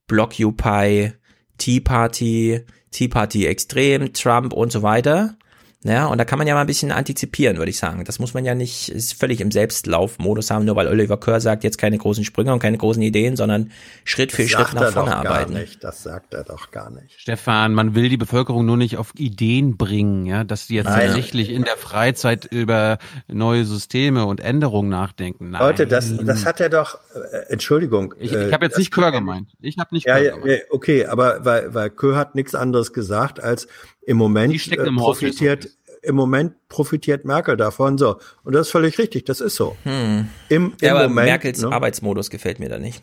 Blockupy, 0.07 1.13
Tea 1.59 1.81
Party, 1.81 2.61
Tea 2.91 3.09
Party 3.09 3.47
extrem, 3.47 4.13
Trump 4.13 4.53
und 4.53 4.73
so 4.73 4.83
weiter. 4.83 5.37
Ja, 5.83 6.09
und 6.09 6.19
da 6.19 6.27
kann 6.27 6.37
man 6.39 6.47
ja 6.47 6.53
mal 6.55 6.61
ein 6.61 6.67
bisschen 6.67 6.93
antizipieren, 6.93 7.57
würde 7.57 7.71
ich 7.71 7.79
sagen. 7.79 8.05
Das 8.05 8.19
muss 8.19 8.35
man 8.35 8.45
ja 8.45 8.55
nicht 8.55 8.91
ist 8.91 9.19
völlig 9.19 9.41
im 9.41 9.51
Selbstlaufmodus 9.51 10.51
haben, 10.51 10.67
nur 10.67 10.77
weil 10.77 10.87
Oliver 10.89 11.17
Kör 11.17 11.41
sagt, 11.41 11.65
jetzt 11.65 11.79
keine 11.79 11.97
großen 11.97 12.23
Sprünge 12.23 12.53
und 12.53 12.59
keine 12.59 12.77
großen 12.77 13.03
Ideen, 13.03 13.35
sondern 13.35 13.73
Schritt 14.05 14.31
für 14.31 14.43
das 14.43 14.51
Schritt 14.51 14.75
nach 14.75 14.93
vorne 14.93 15.17
arbeiten. 15.17 15.55
Nicht. 15.55 15.83
Das 15.83 16.03
sagt 16.03 16.35
er 16.35 16.45
doch 16.45 16.71
gar 16.71 16.91
nicht. 16.91 17.19
Stefan, 17.19 17.73
man 17.73 17.95
will 17.95 18.11
die 18.11 18.19
Bevölkerung 18.19 18.67
nur 18.67 18.77
nicht 18.77 18.99
auf 18.99 19.15
Ideen 19.17 19.79
bringen, 19.79 20.27
ja, 20.27 20.45
dass 20.45 20.67
die 20.67 20.75
jetzt 20.75 20.85
Nein. 20.85 21.07
tatsächlich 21.07 21.49
in 21.49 21.65
der 21.65 21.79
Freizeit 21.79 22.45
über 22.45 22.99
neue 23.27 23.65
Systeme 23.65 24.27
und 24.27 24.41
Änderungen 24.41 24.91
nachdenken. 24.91 25.49
Nein. 25.51 25.63
Leute, 25.63 25.87
das, 25.87 26.15
das 26.15 26.45
hat 26.45 26.61
er 26.61 26.69
doch, 26.69 26.99
äh, 27.15 27.53
Entschuldigung. 27.53 28.15
ich 28.19 28.35
äh, 28.35 28.49
ich 28.49 28.53
habe 28.53 28.67
jetzt 28.67 28.77
nicht 28.77 28.95
er 28.95 29.13
gemeint. 29.13 29.49
Ich 29.63 29.79
habe 29.79 29.95
nicht 29.95 30.07
Ja, 30.07 30.17
Kör 30.17 30.25
ja, 30.25 30.35
gemeint. 30.35 30.51
ja, 30.51 30.59
okay, 30.73 31.07
aber 31.07 31.43
weil, 31.47 31.73
weil 31.73 31.89
Kö 31.89 32.17
hat 32.17 32.35
nichts 32.35 32.55
anderes 32.55 32.93
gesagt 32.93 33.43
als 33.43 33.67
im 34.11 34.17
Moment 34.17 34.61
steckt 34.61 34.83
äh, 34.83 34.89
im 34.89 34.97
profitiert 34.97 35.69
im 36.03 36.17
Moment 36.17 36.55
profitiert 36.69 37.25
Merkel 37.25 37.57
davon 37.57 37.99
so 37.99 38.19
und 38.43 38.55
das 38.55 38.67
ist 38.67 38.73
völlig 38.73 38.99
richtig, 38.99 39.25
das 39.25 39.41
ist 39.41 39.55
so. 39.55 39.77
Hm. 39.85 40.29
Im, 40.49 40.65
im 40.65 40.75
Ja, 40.81 40.95
aber 40.95 41.09
Moment, 41.09 41.27
Merkels 41.27 41.63
ne? 41.63 41.71
Arbeitsmodus 41.71 42.31
gefällt 42.31 42.59
mir 42.59 42.69
da 42.69 42.79
nicht. 42.79 43.03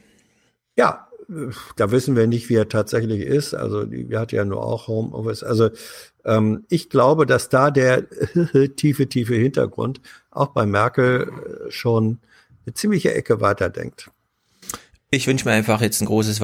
Ja, 0.75 1.07
da 1.75 1.91
wissen 1.91 2.15
wir 2.15 2.27
nicht, 2.27 2.49
wie 2.49 2.55
er 2.55 2.69
tatsächlich 2.69 3.21
ist. 3.21 3.53
Also 3.53 3.85
die, 3.85 4.15
hat 4.15 4.31
ja 4.31 4.45
nur 4.45 4.63
auch 4.63 4.87
Homeoffice. 4.87 5.43
Also 5.43 5.69
ähm, 6.25 6.65
ich 6.69 6.89
glaube, 6.89 7.25
dass 7.25 7.49
da 7.49 7.69
der 7.69 8.05
tiefe, 8.75 9.07
tiefe 9.07 9.35
Hintergrund 9.35 10.01
auch 10.31 10.47
bei 10.47 10.65
Merkel 10.65 11.29
äh, 11.67 11.71
schon 11.71 12.19
eine 12.65 12.73
ziemliche 12.73 13.13
Ecke 13.13 13.41
weiterdenkt. 13.41 14.09
Ich 15.11 15.27
wünsche 15.27 15.45
mir 15.45 15.53
einfach 15.53 15.81
jetzt 15.81 16.01
ein 16.01 16.05
großes 16.05 16.41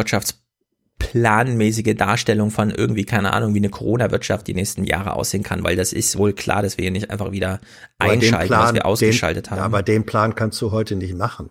Wirtschaftsplanmäßige 1.04 1.96
Darstellung 1.96 2.52
von 2.52 2.70
irgendwie, 2.70 3.06
keine 3.06 3.34
Ahnung, 3.34 3.54
wie 3.54 3.60
eine 3.60 3.70
Corona-Wirtschaft 3.70 4.48
die 4.48 4.54
nächsten 4.54 4.84
Jahre 4.84 5.14
aussehen 5.14 5.44
kann, 5.44 5.64
weil 5.64 5.76
das 5.76 5.94
ist 5.94 6.18
wohl 6.18 6.34
klar, 6.34 6.62
dass 6.62 6.78
wir 6.78 6.84
hier 6.84 6.92
nicht 6.92 7.10
einfach 7.10 7.32
wieder 7.32 7.60
einschalten, 8.00 8.54
was 8.54 8.74
wir 8.74 8.86
ausgeschaltet 8.86 9.48
den, 9.48 9.52
haben. 9.52 9.60
Ja, 9.60 9.66
aber 9.66 9.84
den 9.84 10.06
Plan 10.06 10.36
kannst 10.36 10.62
du 10.62 10.72
heute 10.72 10.96
nicht 10.96 11.16
machen. 11.16 11.50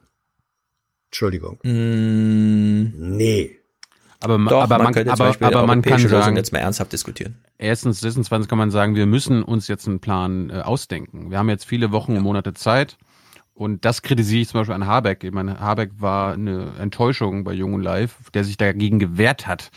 Entschuldigung. 1.10 1.58
Mm, 1.62 3.16
Nee. 3.16 3.58
Aber, 4.20 4.38
Doch, 4.38 4.62
aber 4.62 4.78
man 4.78 4.94
man, 4.94 5.08
aber, 5.08 5.34
aber 5.40 5.66
man 5.66 5.82
kann 5.82 5.98
sagen, 5.98 6.36
jetzt 6.36 6.52
mal 6.52 6.60
ernsthaft 6.60 6.92
diskutieren. 6.92 7.38
erstens, 7.58 8.00
drittens, 8.00 8.28
zweitens 8.28 8.46
kann 8.46 8.56
man 8.56 8.70
sagen, 8.70 8.94
wir 8.94 9.06
müssen 9.06 9.42
uns 9.42 9.66
jetzt 9.66 9.88
einen 9.88 9.98
Plan 9.98 10.48
äh, 10.48 10.60
ausdenken. 10.60 11.32
Wir 11.32 11.38
haben 11.38 11.48
jetzt 11.48 11.64
viele 11.64 11.90
Wochen 11.90 12.16
und 12.16 12.22
Monate 12.22 12.54
Zeit. 12.54 12.98
Und 13.62 13.84
das 13.84 14.02
kritisiere 14.02 14.42
ich 14.42 14.48
zum 14.48 14.60
Beispiel 14.60 14.74
an 14.74 14.86
Habeck. 14.86 15.22
Ich 15.22 15.30
meine, 15.30 15.60
Habeck 15.60 15.92
war 15.98 16.32
eine 16.32 16.72
Enttäuschung 16.80 17.44
bei 17.44 17.52
Jung 17.52 17.74
und 17.74 17.82
Live, 17.82 18.16
der 18.34 18.42
sich 18.42 18.56
dagegen 18.56 18.98
gewehrt 18.98 19.46
hat. 19.46 19.70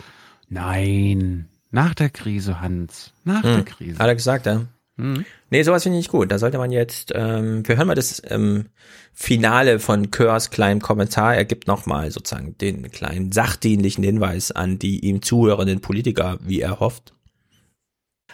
Nein, 0.49 1.47
nach 1.69 1.93
der 1.93 2.09
Krise, 2.09 2.61
Hans, 2.61 3.13
nach 3.23 3.43
der 3.43 3.57
Hm. 3.57 3.65
Krise. 3.65 3.99
Hat 3.99 4.07
er 4.07 4.15
gesagt, 4.15 4.47
ja. 4.47 4.65
Hm. 4.97 5.23
Nee, 5.51 5.61
sowas 5.61 5.83
finde 5.83 5.99
ich 5.99 6.05
nicht 6.05 6.11
gut. 6.11 6.31
Da 6.31 6.39
sollte 6.39 6.57
man 6.57 6.71
jetzt, 6.71 7.11
ähm, 7.13 7.67
wir 7.67 7.77
hören 7.77 7.87
mal 7.87 7.93
das 7.93 8.23
ähm, 8.27 8.69
Finale 9.13 9.77
von 9.77 10.09
Körs 10.09 10.49
kleinen 10.49 10.81
Kommentar. 10.81 11.35
Er 11.35 11.45
gibt 11.45 11.67
nochmal 11.67 12.09
sozusagen 12.09 12.57
den 12.57 12.89
kleinen 12.89 13.31
sachdienlichen 13.31 14.03
Hinweis 14.03 14.51
an 14.51 14.79
die 14.79 15.05
ihm 15.05 15.21
zuhörenden 15.21 15.81
Politiker, 15.81 16.39
wie 16.41 16.61
er 16.61 16.79
hofft. 16.79 17.13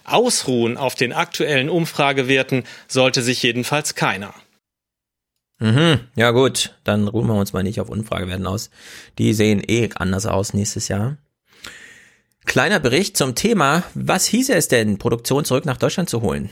Ausruhen 0.06 0.78
auf 0.78 0.96
den 0.96 1.12
aktuellen 1.12 1.70
Umfragewerten 1.70 2.64
sollte 2.88 3.22
sich 3.22 3.44
jedenfalls 3.44 3.96
keiner. 3.96 4.34
Mhm, 5.62 6.00
ja 6.16 6.32
gut, 6.32 6.76
dann 6.84 7.08
ruhen 7.08 7.28
wir 7.28 7.36
uns 7.36 7.54
mal 7.54 7.62
nicht 7.62 7.80
auf 7.80 7.90
Umfragewerten 7.90 8.48
aus. 8.48 8.72
Die 9.20 9.34
sehen 9.34 9.62
eh 9.66 9.90
anders 9.94 10.26
aus 10.26 10.56
nächstes 10.56 10.88
Jahr. 10.88 11.18
Kleiner 12.46 12.80
Bericht 12.80 13.16
zum 13.16 13.36
Thema, 13.36 13.84
was 13.94 14.26
hieße 14.26 14.56
es 14.56 14.68
denn, 14.70 14.98
Produktion 14.98 15.46
zurück 15.46 15.66
nach 15.66 15.78
Deutschland 15.78 16.10
zu 16.10 16.24
holen? 16.24 16.50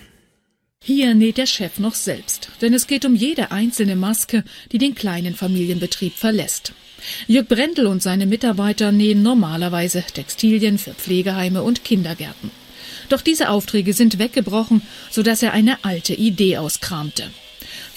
Hier 0.82 1.16
näht 1.16 1.40
der 1.40 1.48
Chef 1.48 1.80
noch 1.80 1.96
selbst, 1.96 2.52
denn 2.62 2.72
es 2.76 2.86
geht 2.86 3.04
um 3.04 3.16
jede 3.16 3.52
einzelne 3.52 3.96
Maske, 3.96 4.44
die 4.72 4.78
den 4.78 4.94
kleinen 4.94 5.34
Familienbetrieb 5.34 6.14
verlässt. 6.14 6.74
Jörg 7.26 7.48
Brendel 7.48 7.88
und 7.88 8.04
seine 8.04 8.28
Mitarbeiter 8.28 8.92
nähen 8.92 9.24
normalerweise 9.24 10.04
Textilien 10.04 10.78
für 10.78 10.94
Pflegeheime 10.94 11.64
und 11.64 11.84
Kindergärten. 11.84 12.52
Doch 13.10 13.22
diese 13.22 13.50
Aufträge 13.50 13.94
sind 13.94 14.20
weggebrochen, 14.20 14.84
sodass 15.10 15.42
er 15.42 15.54
eine 15.54 15.84
alte 15.84 16.14
Idee 16.14 16.58
auskramte. 16.58 17.24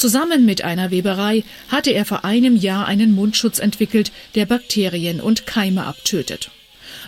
Zusammen 0.03 0.45
mit 0.45 0.65
einer 0.65 0.91
Weberei 0.91 1.45
hatte 1.69 1.93
er 1.93 2.05
vor 2.05 2.25
einem 2.25 2.57
Jahr 2.57 2.87
einen 2.87 3.15
Mundschutz 3.15 3.61
entwickelt, 3.61 4.11
der 4.35 4.47
Bakterien 4.47 5.21
und 5.21 5.47
Keime 5.47 5.85
abtötet. 5.85 6.51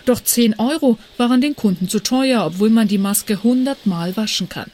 Doch 0.05 0.23
10 0.23 0.59
Euro 0.59 0.97
waren 1.17 1.41
den 1.41 1.57
Kunden 1.57 1.89
zu 1.89 1.99
teuer, 1.99 2.45
obwohl 2.45 2.69
man 2.69 2.87
die 2.87 2.97
Maske 2.97 3.43
hundertmal 3.43 4.15
waschen 4.15 4.47
kann. 4.47 4.71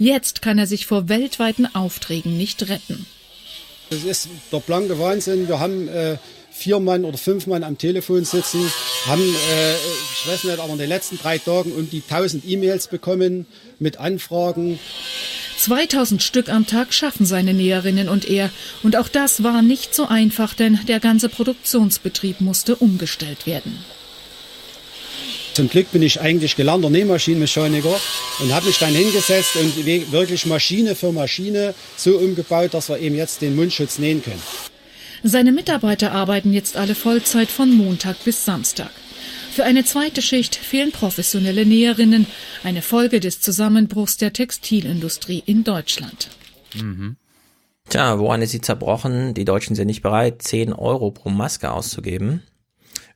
Jetzt 0.00 0.42
kann 0.42 0.58
er 0.58 0.66
sich 0.66 0.84
vor 0.84 1.08
weltweiten 1.08 1.72
Aufträgen 1.72 2.36
nicht 2.36 2.68
retten. 2.68 3.06
Das 3.90 4.02
ist 4.02 4.28
der 4.50 4.58
blanke 4.58 4.98
Wahnsinn. 4.98 5.46
Wir 5.46 5.60
haben 5.60 5.86
äh, 5.86 6.16
vier 6.60 6.78
Mann 6.78 7.04
oder 7.04 7.16
fünf 7.16 7.46
Mann 7.46 7.64
am 7.64 7.78
Telefon 7.78 8.24
sitzen, 8.24 8.60
haben, 9.06 9.22
äh, 9.22 9.74
ich 9.74 10.30
weiß 10.30 10.44
nicht, 10.44 10.58
aber 10.58 10.72
in 10.72 10.78
den 10.78 10.88
letzten 10.88 11.18
drei 11.18 11.38
Tagen 11.38 11.72
um 11.72 11.88
die 11.88 12.02
1000 12.06 12.46
E-Mails 12.46 12.88
bekommen 12.88 13.46
mit 13.78 13.96
Anfragen. 13.96 14.78
2000 15.56 16.22
Stück 16.22 16.48
am 16.48 16.66
Tag 16.66 16.92
schaffen 16.92 17.26
seine 17.26 17.54
Näherinnen 17.54 18.08
und 18.08 18.28
er. 18.28 18.50
Und 18.82 18.96
auch 18.96 19.08
das 19.08 19.42
war 19.42 19.62
nicht 19.62 19.94
so 19.94 20.06
einfach, 20.06 20.54
denn 20.54 20.78
der 20.86 21.00
ganze 21.00 21.28
Produktionsbetrieb 21.28 22.40
musste 22.40 22.76
umgestellt 22.76 23.46
werden. 23.46 23.78
Zum 25.54 25.68
Glück 25.68 25.90
bin 25.92 26.02
ich 26.02 26.20
eigentlich 26.20 26.56
gelernter 26.56 26.90
Nähmaschinenmechaniker 26.90 28.00
und 28.38 28.54
habe 28.54 28.66
mich 28.66 28.78
dann 28.78 28.94
hingesetzt 28.94 29.56
und 29.56 29.84
wirklich 30.12 30.46
Maschine 30.46 30.94
für 30.94 31.12
Maschine 31.12 31.74
so 31.96 32.18
umgebaut, 32.18 32.72
dass 32.72 32.88
wir 32.88 32.98
eben 32.98 33.16
jetzt 33.16 33.42
den 33.42 33.56
Mundschutz 33.56 33.98
nähen 33.98 34.22
können. 34.22 34.40
Seine 35.22 35.52
Mitarbeiter 35.52 36.12
arbeiten 36.12 36.52
jetzt 36.52 36.76
alle 36.76 36.94
Vollzeit 36.94 37.48
von 37.48 37.76
Montag 37.76 38.24
bis 38.24 38.44
Samstag. 38.44 38.90
Für 39.52 39.64
eine 39.64 39.84
zweite 39.84 40.22
Schicht 40.22 40.56
fehlen 40.56 40.92
professionelle 40.92 41.66
Näherinnen, 41.66 42.26
eine 42.64 42.82
Folge 42.82 43.20
des 43.20 43.40
Zusammenbruchs 43.40 44.16
der 44.16 44.32
Textilindustrie 44.32 45.42
in 45.44 45.64
Deutschland. 45.64 46.28
Mhm. 46.74 47.16
Tja, 47.88 48.18
woran 48.18 48.40
ist 48.40 48.52
sie 48.52 48.60
zerbrochen? 48.60 49.34
Die 49.34 49.44
Deutschen 49.44 49.74
sind 49.74 49.88
nicht 49.88 50.02
bereit, 50.02 50.42
10 50.42 50.72
Euro 50.72 51.10
pro 51.10 51.28
Maske 51.28 51.70
auszugeben. 51.72 52.42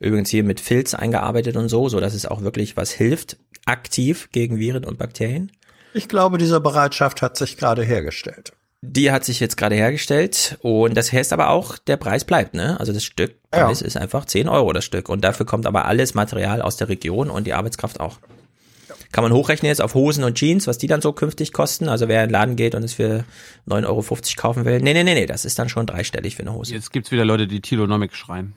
Übrigens 0.01 0.29
hier 0.29 0.45
mit 0.45 0.61
Filz 0.61 0.93
eingearbeitet 0.93 1.57
und 1.57 1.69
so, 1.69 1.89
so 1.89 2.01
dass 2.01 2.15
es 2.15 2.27
auch 2.27 2.43
wirklich 2.43 2.77
was 2.77 2.91
hilft, 2.91 3.39
aktiv 3.65 4.29
gegen 4.33 4.59
Viren 4.59 4.85
und 4.85 4.99
Bakterien. 4.99 5.53
Ich 5.95 6.09
glaube, 6.09 6.39
diese 6.39 6.61
Bereitschaft 6.61 7.23
hat 7.23 7.39
sich 7.39 7.57
gerade 7.57 7.85
hergestellt. 7.85 8.53
Die 8.87 9.11
hat 9.11 9.25
sich 9.25 9.41
jetzt 9.41 9.57
gerade 9.57 9.75
hergestellt 9.75 10.59
und 10.61 10.95
das 10.95 11.11
heißt 11.13 11.33
aber 11.33 11.49
auch, 11.49 11.79
der 11.79 11.97
Preis 11.97 12.25
bleibt, 12.25 12.55
ne? 12.55 12.79
Also 12.79 12.93
das 12.93 13.03
Stück 13.03 13.35
Preis 13.51 13.81
ist 13.83 13.97
einfach 13.97 14.27
10 14.27 14.49
Euro 14.49 14.73
das 14.73 14.85
Stück 14.85 15.09
und 15.09 15.25
dafür 15.25 15.47
kommt 15.47 15.67
aber 15.67 15.87
alles 15.87 16.15
Material 16.15 16.61
aus 16.61 16.77
der 16.77 16.89
Region 16.89 17.31
und 17.31 17.47
die 17.47 17.55
Arbeitskraft 17.55 18.01
auch. 18.01 18.19
Kann 19.11 19.25
man 19.25 19.33
hochrechnen 19.33 19.69
jetzt 19.69 19.81
auf 19.81 19.95
Hosen 19.95 20.25
und 20.25 20.35
Jeans, 20.37 20.67
was 20.67 20.77
die 20.77 20.87
dann 20.87 21.01
so 21.01 21.13
künftig 21.13 21.53
kosten? 21.53 21.89
Also 21.89 22.09
wer 22.09 22.23
in 22.23 22.29
den 22.29 22.33
Laden 22.33 22.57
geht 22.57 22.75
und 22.75 22.83
es 22.83 22.95
für 22.95 23.25
9,50 23.69 23.87
Euro 23.87 24.05
kaufen 24.37 24.65
will. 24.65 24.81
Nee, 24.81 24.93
nee, 24.93 25.05
nee, 25.05 25.15
nee, 25.15 25.27
das 25.27 25.45
ist 25.45 25.59
dann 25.59 25.69
schon 25.69 25.87
dreistellig 25.87 26.37
für 26.37 26.43
eine 26.43 26.53
Hose. 26.53 26.75
Jetzt 26.75 26.93
gibt's 26.93 27.11
wieder 27.11 27.25
Leute, 27.25 27.47
die 27.47 27.61
Tilonomic 27.61 28.15
schreien. 28.15 28.55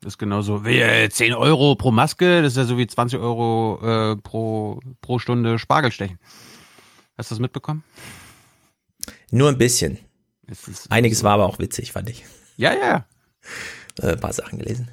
Das 0.00 0.14
ist 0.14 0.18
genauso. 0.18 0.64
Wie, 0.64 0.80
äh, 0.80 1.08
10 1.08 1.34
Euro 1.34 1.76
pro 1.76 1.92
Maske, 1.92 2.42
das 2.42 2.52
ist 2.52 2.56
ja 2.56 2.64
so 2.64 2.78
wie 2.78 2.86
20 2.86 3.20
Euro 3.20 3.78
äh, 3.84 4.16
pro, 4.16 4.80
pro 5.00 5.20
Stunde 5.20 5.58
Spargelstechen. 5.58 6.18
Hast 7.16 7.30
du 7.30 7.34
das 7.34 7.40
mitbekommen? 7.40 7.84
Nur 9.30 9.48
ein 9.48 9.58
bisschen. 9.58 9.98
Einiges 10.88 11.22
war 11.22 11.32
aber 11.32 11.46
auch 11.46 11.58
witzig, 11.58 11.92
fand 11.92 12.10
ich. 12.10 12.24
Ja, 12.56 12.74
ja. 12.74 13.06
Äh, 14.00 14.12
ein 14.12 14.20
paar 14.20 14.32
Sachen 14.32 14.58
gelesen. 14.58 14.90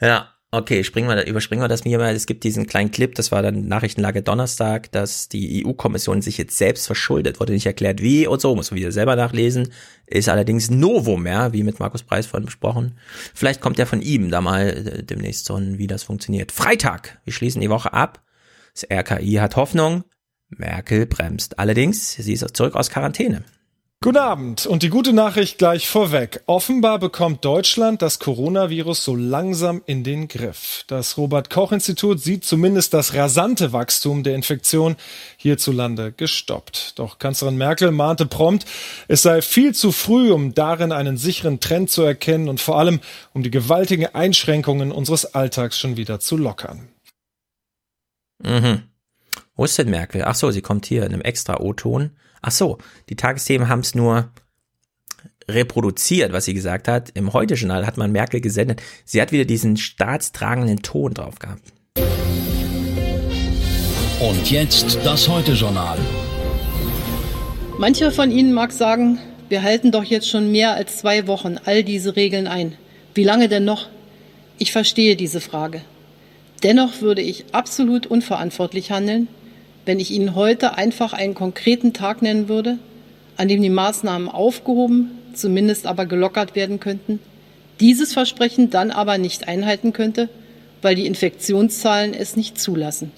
Ja, 0.00 0.34
okay, 0.50 0.84
springen 0.84 1.08
wir, 1.08 1.26
überspringen 1.26 1.62
wir 1.62 1.68
das 1.68 1.84
mir 1.84 1.98
mal. 1.98 2.14
Es 2.14 2.26
gibt 2.26 2.44
diesen 2.44 2.66
kleinen 2.66 2.90
Clip, 2.90 3.14
das 3.14 3.32
war 3.32 3.42
dann 3.42 3.68
Nachrichtenlage 3.68 4.22
Donnerstag, 4.22 4.90
dass 4.92 5.28
die 5.28 5.64
EU-Kommission 5.64 6.22
sich 6.22 6.38
jetzt 6.38 6.56
selbst 6.56 6.86
verschuldet, 6.86 7.40
wurde 7.40 7.52
nicht 7.52 7.66
erklärt 7.66 8.00
wie 8.00 8.26
und 8.26 8.40
so, 8.40 8.54
muss 8.54 8.70
man 8.70 8.78
wieder 8.78 8.92
selber 8.92 9.16
nachlesen. 9.16 9.72
Ist 10.06 10.28
allerdings 10.28 10.70
Novum, 10.70 11.26
ja, 11.26 11.52
wie 11.52 11.62
mit 11.62 11.80
Markus 11.80 12.02
Preis 12.02 12.26
vorhin 12.26 12.46
besprochen. 12.46 12.98
Vielleicht 13.34 13.60
kommt 13.60 13.78
ja 13.78 13.86
von 13.86 14.02
ihm 14.02 14.30
da 14.30 14.40
mal 14.40 14.68
äh, 14.68 15.02
demnächst 15.02 15.46
so 15.46 15.54
ein, 15.54 15.78
wie 15.78 15.86
das 15.86 16.02
funktioniert. 16.02 16.52
Freitag, 16.52 17.20
wir 17.24 17.32
schließen 17.32 17.60
die 17.60 17.70
Woche 17.70 17.92
ab. 17.92 18.22
Das 18.74 18.84
RKI 18.90 19.34
hat 19.34 19.56
Hoffnung. 19.56 20.04
Merkel 20.58 21.06
bremst. 21.06 21.58
Allerdings, 21.58 22.12
sie 22.12 22.32
ist 22.32 22.56
zurück 22.56 22.74
aus 22.74 22.90
Quarantäne. 22.90 23.44
Guten 24.04 24.18
Abend 24.18 24.66
und 24.66 24.82
die 24.82 24.90
gute 24.90 25.14
Nachricht 25.14 25.56
gleich 25.56 25.88
vorweg. 25.88 26.42
Offenbar 26.44 26.98
bekommt 26.98 27.42
Deutschland 27.42 28.02
das 28.02 28.18
Coronavirus 28.18 29.02
so 29.02 29.16
langsam 29.16 29.80
in 29.86 30.04
den 30.04 30.28
Griff. 30.28 30.84
Das 30.88 31.16
Robert 31.16 31.48
Koch 31.48 31.72
Institut 31.72 32.20
sieht 32.20 32.44
zumindest 32.44 32.92
das 32.92 33.14
rasante 33.14 33.72
Wachstum 33.72 34.22
der 34.22 34.34
Infektion 34.34 34.96
hierzulande 35.38 36.12
gestoppt. 36.12 36.98
Doch 36.98 37.18
Kanzlerin 37.18 37.56
Merkel 37.56 37.92
mahnte 37.92 38.26
prompt, 38.26 38.66
es 39.08 39.22
sei 39.22 39.40
viel 39.40 39.74
zu 39.74 39.90
früh, 39.90 40.32
um 40.32 40.52
darin 40.52 40.92
einen 40.92 41.16
sicheren 41.16 41.58
Trend 41.60 41.88
zu 41.88 42.02
erkennen 42.02 42.50
und 42.50 42.60
vor 42.60 42.78
allem 42.78 43.00
um 43.32 43.42
die 43.42 43.50
gewaltigen 43.50 44.14
Einschränkungen 44.14 44.92
unseres 44.92 45.34
Alltags 45.34 45.78
schon 45.78 45.96
wieder 45.96 46.20
zu 46.20 46.36
lockern. 46.36 46.88
Mhm. 48.42 48.82
Wo 49.56 49.64
ist 49.64 49.78
denn 49.78 49.88
Merkel? 49.88 50.22
Ach 50.24 50.34
so, 50.34 50.50
sie 50.50 50.62
kommt 50.62 50.84
hier 50.84 51.04
in 51.04 51.12
einem 51.12 51.20
extra 51.20 51.60
O-Ton. 51.60 52.10
Ach 52.42 52.50
so, 52.50 52.78
die 53.08 53.14
Tagesthemen 53.14 53.68
haben 53.68 53.80
es 53.80 53.94
nur 53.94 54.32
reproduziert, 55.48 56.32
was 56.32 56.46
sie 56.46 56.54
gesagt 56.54 56.88
hat. 56.88 57.10
Im 57.14 57.32
Heute-Journal 57.32 57.86
hat 57.86 57.96
man 57.96 58.10
Merkel 58.10 58.40
gesendet. 58.40 58.82
Sie 59.04 59.22
hat 59.22 59.30
wieder 59.30 59.44
diesen 59.44 59.76
staatstragenden 59.76 60.82
Ton 60.82 61.14
drauf 61.14 61.38
gehabt. 61.38 61.72
Und 64.20 64.50
jetzt 64.50 64.98
das 65.04 65.28
Heute-Journal. 65.28 65.98
Mancher 67.78 68.10
von 68.10 68.32
Ihnen 68.32 68.54
mag 68.54 68.72
sagen, 68.72 69.20
wir 69.48 69.62
halten 69.62 69.92
doch 69.92 70.04
jetzt 70.04 70.28
schon 70.28 70.50
mehr 70.50 70.74
als 70.74 70.96
zwei 70.98 71.28
Wochen 71.28 71.58
all 71.64 71.84
diese 71.84 72.16
Regeln 72.16 72.48
ein. 72.48 72.74
Wie 73.14 73.24
lange 73.24 73.48
denn 73.48 73.64
noch? 73.64 73.88
Ich 74.58 74.72
verstehe 74.72 75.14
diese 75.14 75.40
Frage. 75.40 75.82
Dennoch 76.64 77.02
würde 77.02 77.22
ich 77.22 77.44
absolut 77.52 78.06
unverantwortlich 78.06 78.90
handeln, 78.90 79.28
wenn 79.86 80.00
ich 80.00 80.10
Ihnen 80.10 80.34
heute 80.34 80.76
einfach 80.76 81.12
einen 81.12 81.34
konkreten 81.34 81.92
Tag 81.92 82.22
nennen 82.22 82.48
würde, 82.48 82.78
an 83.36 83.48
dem 83.48 83.62
die 83.62 83.70
Maßnahmen 83.70 84.28
aufgehoben, 84.28 85.10
zumindest 85.34 85.86
aber 85.86 86.06
gelockert 86.06 86.54
werden 86.54 86.80
könnten, 86.80 87.18
dieses 87.80 88.12
Versprechen 88.12 88.70
dann 88.70 88.90
aber 88.90 89.18
nicht 89.18 89.48
einhalten 89.48 89.92
könnte, 89.92 90.28
weil 90.82 90.94
die 90.94 91.06
Infektionszahlen 91.06 92.14
es 92.14 92.36
nicht 92.36 92.58
zulassen. 92.60 93.10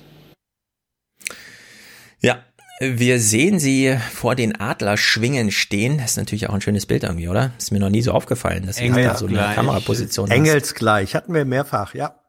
Ja, 2.21 2.43
wir 2.81 3.21
sehen 3.21 3.59
sie 3.59 3.97
vor 4.13 4.35
den 4.35 4.59
Adlerschwingen 4.59 5.51
stehen. 5.51 5.99
Das 5.99 6.13
ist 6.13 6.17
natürlich 6.17 6.49
auch 6.49 6.55
ein 6.55 6.61
schönes 6.61 6.87
Bild 6.87 7.05
irgendwie, 7.05 7.29
oder? 7.29 7.53
Ist 7.59 7.73
mir 7.73 7.79
noch 7.79 7.91
nie 7.91 8.03
so 8.03 8.13
aufgefallen, 8.13 8.67
dass 8.67 8.77
sie 8.77 8.91
da 8.91 9.17
so 9.17 9.27
eine 9.27 9.53
Kameraposition. 9.55 10.31
Engelsgleich, 10.31 11.15
hatten 11.15 11.35
wir 11.35 11.45
mehrfach, 11.45 11.95
ja. 11.95 12.21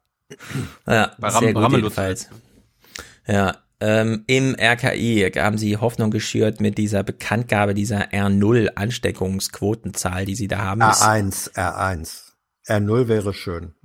Ja, 0.85 1.13
Bei 1.17 1.29
sehr 1.29 1.53
gut 1.53 1.71
jedenfalls. 1.71 2.29
Ja, 3.27 3.57
ähm, 3.79 4.23
im 4.27 4.55
RKI 4.59 5.31
haben 5.35 5.57
sie 5.57 5.77
Hoffnung 5.77 6.09
geschürt 6.09 6.59
mit 6.61 6.77
dieser 6.77 7.03
Bekanntgabe 7.03 7.73
dieser 7.73 8.11
R0 8.11 8.69
Ansteckungsquotenzahl, 8.75 10.25
die 10.25 10.35
sie 10.35 10.47
da 10.47 10.59
haben. 10.59 10.81
R1, 10.81 11.53
R1. 11.53 12.31
R0 12.67 13.07
wäre 13.07 13.33
schön. 13.33 13.75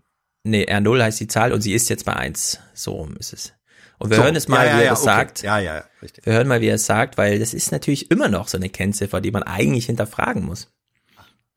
Nee, 0.45 0.65
R0 0.65 1.03
heißt 1.03 1.21
die 1.21 1.27
Zahl 1.27 1.53
und 1.53 1.61
sie 1.61 1.75
ist 1.75 1.89
jetzt 1.89 2.05
bei 2.05 2.15
1. 2.15 2.59
So 2.75 3.09
ist 3.19 3.33
es. 3.33 3.53
Und 3.99 4.11
wir 4.11 4.17
so, 4.17 4.25
hören 4.25 4.35
es 4.35 4.49
mal, 4.49 4.67
ja, 4.67 4.73
ja, 4.73 4.79
wie 4.79 4.83
er 4.85 4.91
das 4.91 5.03
okay. 5.03 5.07
sagt. 5.07 5.43
Ja, 5.43 5.59
ja, 5.61 5.85
richtig. 6.01 6.27
Wir 6.27 6.33
hören 6.33 6.49
mal, 6.49 6.61
wie 6.61 6.69
er 6.69 6.75
es 6.75 6.87
sagt, 6.87 7.19
weil 7.19 7.39
das 7.39 7.55
ist 7.55 7.71
natürlich 7.71 8.11
immer 8.11 8.29
noch 8.29 8.49
so 8.49 8.57
eine 8.57 8.69
Kennziffer, 8.69 9.21
die 9.21 9.31
man 9.31 9.45
eigentlich 9.45 9.87
hinterfragen 9.87 10.45
muss. 10.45 10.73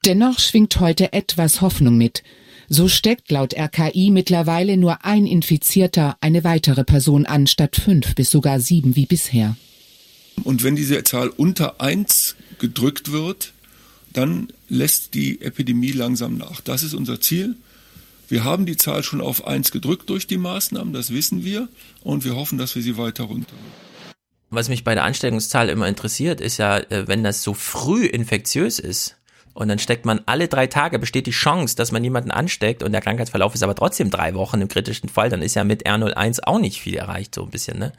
Dennoch 0.05 0.39
schwingt 0.39 0.79
heute 0.79 1.13
etwas 1.13 1.61
Hoffnung 1.61 1.97
mit. 1.97 2.21
So 2.69 2.87
steckt 2.87 3.31
laut 3.31 3.53
RKI 3.53 4.09
mittlerweile 4.11 4.77
nur 4.77 5.05
ein 5.05 5.27
Infizierter 5.27 6.17
eine 6.21 6.43
weitere 6.43 6.83
Person 6.83 7.25
an, 7.25 7.47
statt 7.47 7.75
fünf 7.75 8.15
bis 8.15 8.31
sogar 8.31 8.59
sieben 8.59 8.95
wie 8.95 9.05
bisher. 9.05 9.55
Und 10.43 10.63
wenn 10.63 10.75
diese 10.75 11.03
Zahl 11.03 11.29
unter 11.29 11.79
eins 11.79 12.35
gedrückt 12.59 13.11
wird, 13.11 13.53
dann 14.13 14.47
lässt 14.69 15.13
die 15.13 15.41
Epidemie 15.41 15.91
langsam 15.91 16.37
nach. 16.37 16.61
Das 16.61 16.83
ist 16.83 16.93
unser 16.93 17.21
Ziel. 17.21 17.55
Wir 18.27 18.43
haben 18.43 18.65
die 18.65 18.77
Zahl 18.77 19.03
schon 19.03 19.21
auf 19.21 19.45
eins 19.45 19.71
gedrückt 19.71 20.09
durch 20.09 20.25
die 20.25 20.37
Maßnahmen, 20.37 20.93
das 20.93 21.11
wissen 21.11 21.43
wir, 21.43 21.67
und 22.01 22.25
wir 22.25 22.35
hoffen, 22.35 22.57
dass 22.57 22.75
wir 22.75 22.81
sie 22.81 22.97
weiter 22.97 23.25
runter. 23.25 23.53
Was 24.49 24.69
mich 24.69 24.83
bei 24.83 24.95
der 24.95 25.03
Ansteckungszahl 25.03 25.69
immer 25.69 25.87
interessiert, 25.87 26.41
ist 26.41 26.57
ja, 26.57 26.77
äh, 26.77 27.07
wenn 27.07 27.23
das 27.23 27.43
so 27.43 27.53
früh 27.53 28.05
infektiös 28.05 28.79
ist, 28.79 29.17
und 29.55 29.69
dann 29.69 29.79
steckt 29.79 30.05
man 30.05 30.21
alle 30.25 30.49
drei 30.49 30.67
Tage, 30.67 30.99
besteht 30.99 31.27
die 31.27 31.31
Chance, 31.31 31.77
dass 31.77 31.93
man 31.93 32.03
jemanden 32.03 32.29
ansteckt 32.29 32.83
und 32.83 32.91
der 32.91 33.01
Krankheitsverlauf 33.01 33.55
ist 33.55 33.63
aber 33.63 33.73
trotzdem 33.73 34.11
drei 34.11 34.35
Wochen 34.35 34.61
im 34.61 34.67
kritischen 34.67 35.09
Fall, 35.09 35.29
dann 35.29 35.41
ist 35.41 35.55
ja 35.55 35.63
mit 35.63 35.87
R01 35.87 36.41
auch 36.43 36.59
nicht 36.59 36.81
viel 36.81 36.95
erreicht, 36.95 37.33
so 37.33 37.43
ein 37.43 37.49
bisschen, 37.49 37.79
ne? 37.79 37.93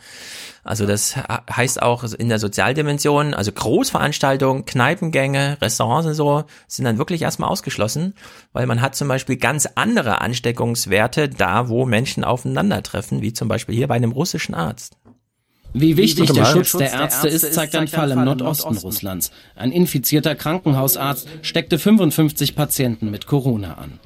Also 0.65 0.85
das 0.85 1.17
heißt 1.17 1.81
auch 1.81 2.05
in 2.05 2.29
der 2.29 2.39
Sozialdimension, 2.39 3.35
also 3.35 3.53
Großveranstaltungen, 3.53 4.67
Kneipengänge, 4.67 5.57
Restaurants 5.63 6.09
und 6.09 6.15
so, 6.15 6.45
sind 6.67 6.85
dann 6.85 6.99
wirklich 6.99 7.23
erstmal 7.23 7.49
ausgeschlossen, 7.49 8.15
weil 8.53 8.67
man 8.67 8.83
hat 8.83 8.95
zum 8.95 9.09
Beispiel 9.09 9.37
ganz 9.37 9.67
andere 9.77 10.21
Ansteckungswerte 10.21 11.29
da, 11.29 11.69
wo 11.69 11.87
Menschen 11.87 12.25
aufeinandertreffen, 12.25 13.23
wie 13.23 13.33
zum 13.33 13.49
Beispiel 13.49 13.77
hier 13.77 13.89
bei 13.89 13.95
einem 13.95 14.13
russischen 14.13 14.55
Arzt. 14.55 14.97
Wie 15.79 15.97
wichtig 15.97 16.33
der 16.33 16.47
Schutz 16.47 16.73
der 16.73 16.93
Ärzte 16.93 17.29
ist, 17.29 17.53
zeigt 17.53 17.75
ein 17.77 17.89
Fall 17.89 18.11
im 18.11 18.25
Nordosten 18.25 18.77
Russlands. 18.79 19.31
Ein 19.55 19.73
infizierter 19.73 20.35
Krankenhausarzt 20.35 21.29
steckte 21.43 21.79
55 21.79 22.57
Patienten 22.57 23.11
mit 23.11 23.27
Corona 23.27 23.75
an. 23.75 24.01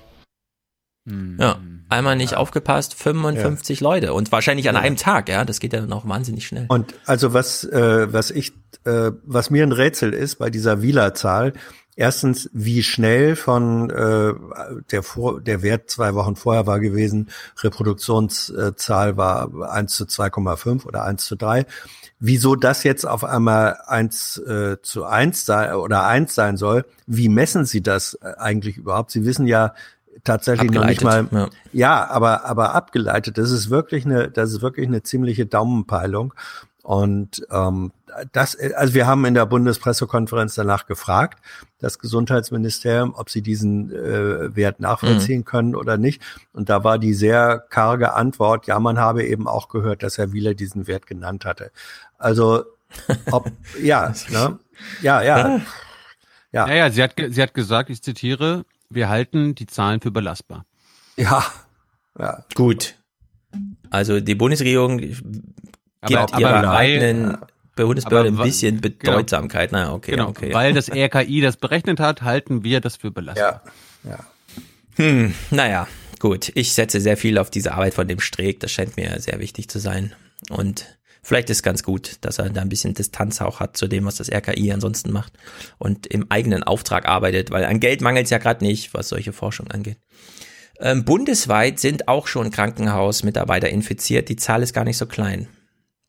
Ja, 1.39 1.59
einmal 1.89 2.17
nicht 2.17 2.35
aufgepasst, 2.35 2.95
55 2.95 3.81
ja. 3.81 3.85
Leute 3.85 4.13
und 4.13 4.31
wahrscheinlich 4.33 4.69
an 4.69 4.75
ja. 4.75 4.81
einem 4.83 4.97
Tag, 4.97 5.29
ja, 5.29 5.45
das 5.45 5.59
geht 5.59 5.73
ja 5.73 5.81
dann 5.81 5.93
auch 5.93 6.07
wahnsinnig 6.07 6.47
schnell. 6.47 6.67
Und 6.69 6.95
also 7.07 7.33
was 7.33 7.65
äh, 7.65 8.13
was 8.13 8.31
ich 8.31 8.53
äh, 8.85 9.11
was 9.25 9.51
mir 9.51 9.63
ein 9.65 9.73
Rätsel 9.73 10.13
ist 10.13 10.37
bei 10.37 10.51
dieser 10.51 10.83
Wieler-Zahl, 10.83 11.55
Erstens, 12.01 12.49
wie 12.55 12.83
schnell 12.83 13.37
von 13.37 13.91
äh, 13.91 14.33
der 14.91 15.03
vor, 15.03 15.39
der 15.43 15.61
Wert 15.61 15.91
zwei 15.91 16.15
Wochen 16.15 16.35
vorher 16.35 16.67
war 16.67 16.81
gewesen, 16.81 17.29
Reproduktionszahl 17.59 19.19
war 19.19 19.71
eins 19.71 19.97
zu 19.97 20.05
2,5 20.05 20.87
oder 20.87 21.05
eins 21.05 21.27
zu 21.27 21.37
drei. 21.37 21.67
Wieso 22.19 22.57
das 22.57 22.85
jetzt 22.85 23.07
auf 23.07 23.23
einmal 23.23 23.77
eins 23.87 24.39
äh, 24.39 24.79
zu 24.81 25.05
eins 25.05 25.45
sei 25.45 25.77
oder 25.77 26.07
eins 26.07 26.35
sein 26.35 26.57
soll, 26.57 26.87
wie 27.07 27.29
messen 27.29 27.67
Sie 27.67 27.83
das 27.83 28.15
äh, 28.23 28.33
eigentlich 28.39 28.79
überhaupt? 28.79 29.11
Sie 29.11 29.27
wissen 29.27 29.47
ja 29.47 29.75
tatsächlich 30.25 30.71
noch 30.71 30.87
nicht 30.87 31.05
mal, 31.05 31.29
ja. 31.31 31.49
ja, 31.75 32.09
aber 32.09 32.47
aber 32.47 32.75
abgeleitet. 32.75 33.37
Das 33.37 33.51
ist 33.51 33.69
wirklich 33.69 34.07
eine, 34.07 34.31
das 34.31 34.53
ist 34.53 34.63
wirklich 34.63 34.87
eine 34.87 35.03
ziemliche 35.03 35.45
Daumenpeilung. 35.45 36.33
Und 36.83 37.47
ähm, 37.51 37.93
das, 38.33 38.57
also 38.57 38.95
wir 38.95 39.07
haben 39.07 39.25
in 39.25 39.35
der 39.35 39.47
Bundespressekonferenz 39.47 40.55
danach 40.55 40.87
gefragt, 40.87 41.43
das 41.79 41.99
Gesundheitsministerium, 41.99 43.15
ob 43.15 43.31
sie 43.31 43.43
diesen 43.43 43.91
äh, 43.91 44.55
Wert 44.55 44.81
nachvollziehen 44.81 45.41
mhm. 45.41 45.45
können 45.45 45.75
oder 45.75 45.97
nicht. 45.97 46.23
Und 46.53 46.69
da 46.69 46.85
war 46.85 46.99
die 46.99 47.15
sehr 47.15 47.59
karge 47.71 48.15
Antwort, 48.15 48.67
ja, 48.67 48.79
man 48.81 48.99
habe 48.99 49.25
eben 49.25 49.49
auch 49.49 49.69
gehört, 49.69 50.03
dass 50.03 50.19
Herr 50.19 50.33
Wieler 50.33 50.55
diesen 50.55 50.87
Wert 50.87 51.07
genannt 51.07 51.45
hatte. 51.45 51.71
Also, 52.19 52.65
ob, 53.31 53.51
ja, 53.83 54.13
ne? 54.31 54.59
ja, 55.03 55.23
ja, 55.23 55.61
ja. 56.53 56.67
Ja, 56.67 56.75
ja, 56.75 56.91
sie 56.91 57.03
hat, 57.03 57.15
sie 57.17 57.41
hat 57.41 57.55
gesagt, 57.55 57.91
ich 57.91 58.03
zitiere, 58.03 58.65
wir 58.89 59.09
halten 59.09 59.55
die 59.55 59.67
Zahlen 59.67 60.01
für 60.01 60.11
belastbar. 60.11 60.67
Ja, 61.17 61.45
ja. 62.19 62.45
Gut. 62.55 62.97
Also 63.91 64.21
die 64.21 64.35
Bundesregierung 64.35 64.99
gibt 64.99 65.23
aber, 66.01 66.39
ihrer 66.39 66.55
aber 66.55 66.71
eigenen 66.71 67.39
Bundesbehörde 67.87 68.29
ein 68.29 68.37
bisschen 68.37 68.81
genau. 68.81 68.95
Bedeutsamkeit. 68.97 69.71
Genau, 69.71 69.83
naja, 69.83 69.95
okay, 69.95 70.11
genau, 70.13 70.29
okay. 70.29 70.53
Weil 70.53 70.73
das 70.73 70.91
RKI 70.91 71.41
das 71.41 71.57
berechnet 71.57 72.01
hat, 72.01 72.23
halten 72.23 72.65
wir 72.65 72.81
das 72.81 72.97
für 72.97 73.11
belastbar. 73.11 73.63
Ja, 74.05 74.11
ja. 74.11 74.19
Hm, 74.97 75.35
naja, 75.51 75.89
gut. 76.19 76.53
Ich 76.55 76.73
setze 76.73 77.01
sehr 77.01 77.17
viel 77.17 77.39
auf 77.39 77.51
diese 77.51 77.73
Arbeit 77.73 77.95
von 77.95 78.09
dem 78.09 78.21
Streeck. 78.21 78.61
Das 78.61 78.71
scheint 78.71 78.97
mir 78.97 79.19
sehr 79.21 79.39
wichtig 79.39 79.69
zu 79.69 79.79
sein. 79.79 80.13
Und 80.49 80.99
vielleicht 81.23 81.51
ist 81.51 81.63
ganz 81.63 81.83
gut, 81.83 82.17
dass 82.23 82.39
er 82.39 82.51
da 82.51 82.61
ein 82.61 82.69
bisschen 82.69 82.95
Distanz 82.95 83.41
auch 83.41 83.61
hat 83.61 83.77
zu 83.77 83.89
dem, 83.89 84.05
was 84.05 84.17
das 84.17 84.31
RKI 84.31 84.73
ansonsten 84.73 85.13
macht 85.13 85.33
und 85.79 86.07
im 86.07 86.31
eigenen 86.31 86.63
Auftrag 86.63 87.07
arbeitet, 87.07 87.51
weil 87.51 87.65
an 87.65 87.81
Geld 87.81 88.01
mangelt 88.01 88.25
es 88.25 88.31
ja 88.31 88.39
gerade 88.39 88.65
nicht, 88.65 88.95
was 88.95 89.09
solche 89.09 89.33
Forschung 89.33 89.71
angeht. 89.71 89.99
Ähm, 90.81 91.05
bundesweit 91.05 91.79
sind 91.79 92.09
auch 92.09 92.27
schon 92.27 92.51
Krankenhausmitarbeiter 92.51 93.69
infiziert. 93.69 94.29
Die 94.31 94.37
Zahl 94.37 94.63
ist 94.63 94.73
gar 94.73 94.85
nicht 94.85 94.97
so 94.97 95.07
klein. 95.07 95.49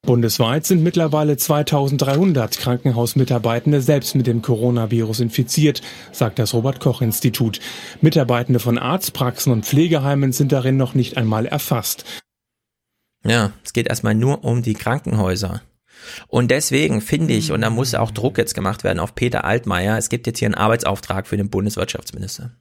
Bundesweit 0.04 0.66
sind 0.66 0.82
mittlerweile 0.82 1.38
2300 1.38 2.58
Krankenhausmitarbeitende 2.58 3.82
selbst 3.82 4.16
mit 4.16 4.26
dem 4.26 4.42
Coronavirus 4.42 5.20
infiziert, 5.20 5.82
sagt 6.12 6.40
das 6.40 6.56
Robert 6.56 6.80
Koch 6.80 7.02
Institut. 7.02 7.60
Mitarbeitende 8.02 8.60
von 8.60 8.80
Arztpraxen 8.80 9.54
und 9.54 9.66
Pflegeheimen 9.66 10.32
sind 10.32 10.52
darin 10.52 10.76
noch 10.76 10.96
nicht 10.96 11.18
einmal 11.18 11.46
erfasst. 11.46 12.04
Ja, 13.24 13.54
es 13.64 13.74
geht 13.74 13.88
erstmal 13.88 14.16
nur 14.16 14.44
um 14.44 14.64
die 14.64 14.74
Krankenhäuser. 14.74 15.62
Und 16.28 16.50
deswegen 16.50 17.02
finde 17.02 17.36
ich, 17.36 17.52
und 17.52 17.62
da 17.62 17.70
muss 17.70 17.94
auch 17.94 18.10
Druck 18.10 18.40
jetzt 18.40 18.56
gemacht 18.56 18.84
werden 18.84 19.00
auf 19.00 19.14
Peter 19.14 19.46
Altmaier, 19.46 20.00
es 20.00 20.10
gibt 20.10 20.26
jetzt 20.26 20.40
hier 20.40 20.48
einen 20.48 20.56
Arbeitsauftrag 20.56 21.28
für 21.28 21.38
den 21.38 21.52
Bundeswirtschaftsminister. 21.52 22.52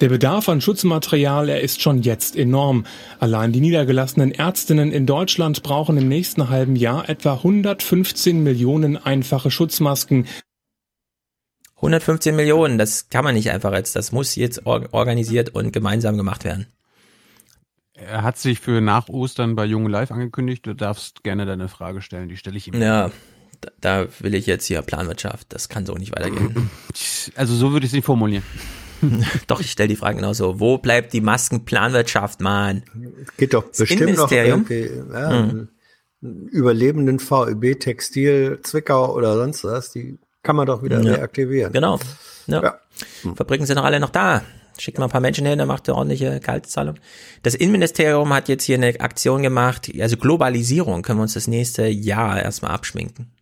Der 0.00 0.08
Bedarf 0.08 0.48
an 0.48 0.60
Schutzmaterial, 0.60 1.48
er 1.48 1.60
ist 1.60 1.80
schon 1.80 2.02
jetzt 2.02 2.34
enorm. 2.34 2.84
Allein 3.20 3.52
die 3.52 3.60
niedergelassenen 3.60 4.32
Ärztinnen 4.32 4.90
in 4.90 5.06
Deutschland 5.06 5.62
brauchen 5.62 5.96
im 5.96 6.08
nächsten 6.08 6.48
halben 6.48 6.74
Jahr 6.74 7.08
etwa 7.08 7.34
115 7.34 8.42
Millionen 8.42 8.96
einfache 8.96 9.52
Schutzmasken. 9.52 10.26
115 11.76 12.34
Millionen, 12.34 12.76
das 12.76 13.08
kann 13.08 13.24
man 13.24 13.34
nicht 13.34 13.50
einfach 13.50 13.72
jetzt, 13.72 13.94
das 13.94 14.10
muss 14.10 14.34
jetzt 14.34 14.66
organisiert 14.66 15.50
und 15.50 15.72
gemeinsam 15.72 16.16
gemacht 16.16 16.44
werden. 16.44 16.66
Er 17.92 18.22
hat 18.22 18.36
sich 18.36 18.58
für 18.58 18.80
nach 18.80 19.08
Ostern 19.08 19.54
bei 19.54 19.64
Jung 19.64 19.86
Live 19.88 20.10
angekündigt. 20.10 20.66
Du 20.66 20.74
darfst 20.74 21.22
gerne 21.22 21.46
deine 21.46 21.68
Frage 21.68 22.02
stellen, 22.02 22.28
die 22.28 22.36
stelle 22.36 22.56
ich 22.56 22.66
ihm. 22.66 22.80
Ja, 22.80 23.12
da, 23.60 23.70
da 23.80 24.06
will 24.18 24.34
ich 24.34 24.46
jetzt 24.46 24.66
hier 24.66 24.82
Planwirtschaft. 24.82 25.52
Das 25.52 25.68
kann 25.68 25.86
so 25.86 25.94
nicht 25.94 26.12
weitergehen. 26.16 26.68
Also 27.36 27.54
so 27.54 27.72
würde 27.72 27.86
ich 27.86 27.90
es 27.90 27.94
nicht 27.94 28.04
formulieren. 28.04 28.42
doch, 29.46 29.60
ich 29.60 29.70
stelle 29.70 29.88
die 29.88 29.96
Frage 29.96 30.16
genauso. 30.16 30.60
Wo 30.60 30.78
bleibt 30.78 31.12
die 31.12 31.20
Maskenplanwirtschaft, 31.20 32.40
Mann? 32.40 32.84
Geht 33.36 33.54
doch 33.54 33.68
das 33.68 33.78
bestimmt 33.78 34.16
noch 34.16 34.30
irgendwie. 34.30 34.90
Ja, 35.12 35.30
hm. 35.30 35.68
überlebenden 36.20 37.18
VEB 37.18 37.78
Textil 37.78 38.60
Zwickau 38.62 39.14
oder 39.14 39.36
sonst 39.36 39.64
was, 39.64 39.92
die 39.92 40.18
kann 40.42 40.56
man 40.56 40.66
doch 40.66 40.82
wieder 40.82 41.00
ja. 41.00 41.14
reaktivieren. 41.14 41.72
Genau. 41.72 41.98
Ja. 42.46 42.62
ja. 42.62 42.78
Fabriken 43.34 43.66
sind 43.66 43.76
doch 43.76 43.84
alle 43.84 44.00
noch 44.00 44.10
da. 44.10 44.42
Schickt 44.78 44.98
mal 44.98 45.04
ein 45.04 45.10
paar 45.10 45.20
Menschen 45.20 45.46
hin, 45.46 45.58
dann 45.58 45.68
macht 45.68 45.88
ihr 45.88 45.94
ordentliche 45.94 46.40
Kaltzahlung. 46.40 46.96
Das 47.42 47.54
Innenministerium 47.54 48.32
hat 48.32 48.48
jetzt 48.48 48.64
hier 48.64 48.76
eine 48.76 49.00
Aktion 49.00 49.42
gemacht, 49.42 49.90
also 50.00 50.16
Globalisierung 50.16 51.02
können 51.02 51.20
wir 51.20 51.22
uns 51.22 51.34
das 51.34 51.46
nächste 51.46 51.86
Jahr 51.86 52.42
erstmal 52.42 52.72
abschminken. 52.72 53.33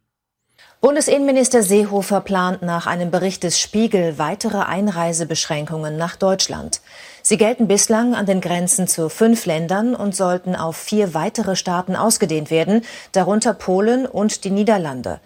Bundesinnenminister 0.83 1.63
Seehofer 1.63 2.21
plant 2.23 2.63
nach 2.63 2.89
einem 2.89 3.13
Bericht 3.13 3.45
des 3.45 3.61
Spiegel 3.61 4.19
weitere 4.19 4.59
Einreisebeschränkungen 4.65 5.97
nach 5.97 6.17
Deutschland. 6.17 6.81
Sie 7.23 7.37
gelten 7.37 7.69
bislang 7.69 8.17
an 8.17 8.27
den 8.27 8.41
Grenzen 8.41 8.89
zu 8.89 9.09
fünf 9.09 9.47
Ländern 9.47 9.95
und 9.95 10.17
sollten 10.17 10.57
auf 10.57 10.77
vier 10.77 11.15
weitere 11.15 11.55
Staaten 11.55 11.95
ausgedehnt 11.95 12.51
werden, 12.51 12.85
darunter 13.13 13.55
Polen 13.55 14.07
und 14.07 14.43
die 14.43 14.51
Niederlande. 14.51 15.21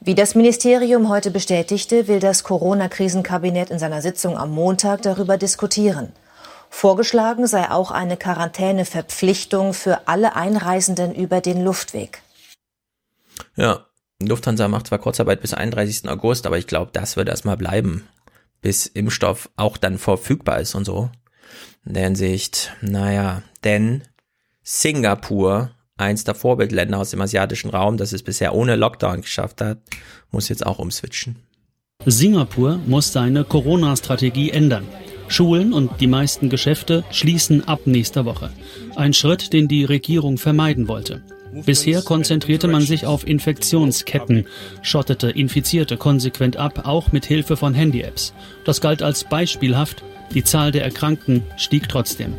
Wie 0.00 0.14
das 0.14 0.34
Ministerium 0.34 1.08
heute 1.08 1.30
bestätigte, 1.30 2.06
will 2.06 2.20
das 2.20 2.44
Corona-Krisenkabinett 2.44 3.70
in 3.70 3.78
seiner 3.78 4.02
Sitzung 4.02 4.36
am 4.36 4.50
Montag 4.50 5.00
darüber 5.00 5.38
diskutieren. 5.38 6.12
Vorgeschlagen 6.68 7.46
sei 7.46 7.70
auch 7.70 7.92
eine 7.92 8.18
Quarantäneverpflichtung 8.18 9.72
für 9.72 10.06
alle 10.06 10.36
Einreisenden 10.36 11.14
über 11.14 11.40
den 11.40 11.64
Luftweg. 11.64 12.20
Ja, 13.56 13.87
Lufthansa 14.20 14.66
macht 14.66 14.88
zwar 14.88 14.98
Kurzarbeit 14.98 15.40
bis 15.42 15.54
31. 15.54 16.08
August, 16.08 16.46
aber 16.46 16.58
ich 16.58 16.66
glaube, 16.66 16.90
das 16.92 17.16
wird 17.16 17.28
erstmal 17.28 17.56
bleiben, 17.56 18.04
bis 18.60 18.86
Impfstoff 18.86 19.48
auch 19.56 19.76
dann 19.76 19.96
verfügbar 19.96 20.60
ist 20.60 20.74
und 20.74 20.84
so. 20.84 21.10
In 21.86 21.94
der 21.94 22.04
Hinsicht, 22.04 22.72
naja, 22.80 23.42
denn 23.62 24.02
Singapur, 24.62 25.70
eins 25.96 26.24
der 26.24 26.34
Vorbildländer 26.34 26.98
aus 26.98 27.10
dem 27.10 27.20
asiatischen 27.20 27.70
Raum, 27.70 27.96
das 27.96 28.12
es 28.12 28.24
bisher 28.24 28.54
ohne 28.54 28.74
Lockdown 28.74 29.22
geschafft 29.22 29.60
hat, 29.60 29.78
muss 30.30 30.48
jetzt 30.48 30.66
auch 30.66 30.80
umswitchen. 30.80 31.36
Singapur 32.04 32.80
muss 32.86 33.12
seine 33.12 33.44
Corona-Strategie 33.44 34.50
ändern. 34.50 34.86
Schulen 35.28 35.72
und 35.72 36.00
die 36.00 36.06
meisten 36.06 36.48
Geschäfte 36.48 37.04
schließen 37.10 37.68
ab 37.68 37.82
nächster 37.86 38.24
Woche. 38.24 38.50
Ein 38.96 39.12
Schritt, 39.12 39.52
den 39.52 39.68
die 39.68 39.84
Regierung 39.84 40.38
vermeiden 40.38 40.88
wollte. 40.88 41.22
Bisher 41.64 42.02
konzentrierte 42.02 42.68
man 42.68 42.82
sich 42.82 43.06
auf 43.06 43.26
Infektionsketten, 43.26 44.46
schottete 44.82 45.30
Infizierte 45.30 45.96
konsequent 45.96 46.56
ab, 46.56 46.86
auch 46.86 47.12
mit 47.12 47.26
Hilfe 47.26 47.56
von 47.56 47.74
Handy-Apps. 47.74 48.34
Das 48.64 48.80
galt 48.80 49.02
als 49.02 49.24
beispielhaft, 49.24 50.02
die 50.34 50.44
Zahl 50.44 50.72
der 50.72 50.84
Erkrankten 50.84 51.42
stieg 51.56 51.88
trotzdem. 51.88 52.34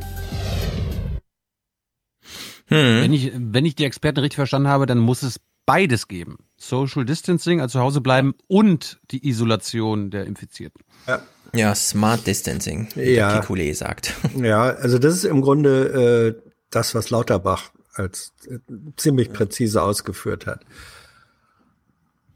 Hm. 2.68 3.02
Wenn, 3.02 3.14
ich, 3.14 3.32
wenn 3.36 3.66
ich 3.66 3.76
die 3.76 3.86
Experten 3.86 4.20
richtig 4.20 4.36
verstanden 4.36 4.68
habe, 4.68 4.86
dann 4.86 5.00
muss 5.00 5.24
es 5.24 5.40
beides 5.66 6.08
geben. 6.08 6.38
Social 6.58 7.06
Distancing, 7.06 7.62
also 7.62 7.80
zu 7.80 7.84
Hause 7.84 8.02
bleiben 8.02 8.36
und 8.48 9.00
die 9.12 9.28
Isolation 9.28 10.12
der 10.12 10.26
Infizierten. 10.26 10.84
Ja. 11.08 11.22
Ja, 11.56 11.74
Smart 11.74 12.28
Distancing, 12.28 12.90
wie 12.94 13.14
ja. 13.14 13.32
der 13.32 13.44
Picoulé 13.44 13.74
sagt. 13.74 14.14
Ja, 14.38 14.66
also 14.66 15.00
das 15.00 15.16
ist 15.16 15.24
im 15.24 15.42
Grunde 15.42 16.36
äh, 16.46 16.52
das, 16.70 16.94
was 16.94 17.10
Lauterbach 17.10 17.72
als 18.00 18.34
äh, 18.48 18.58
ziemlich 18.98 19.32
präzise 19.32 19.82
ausgeführt 19.82 20.46
hat. 20.48 20.66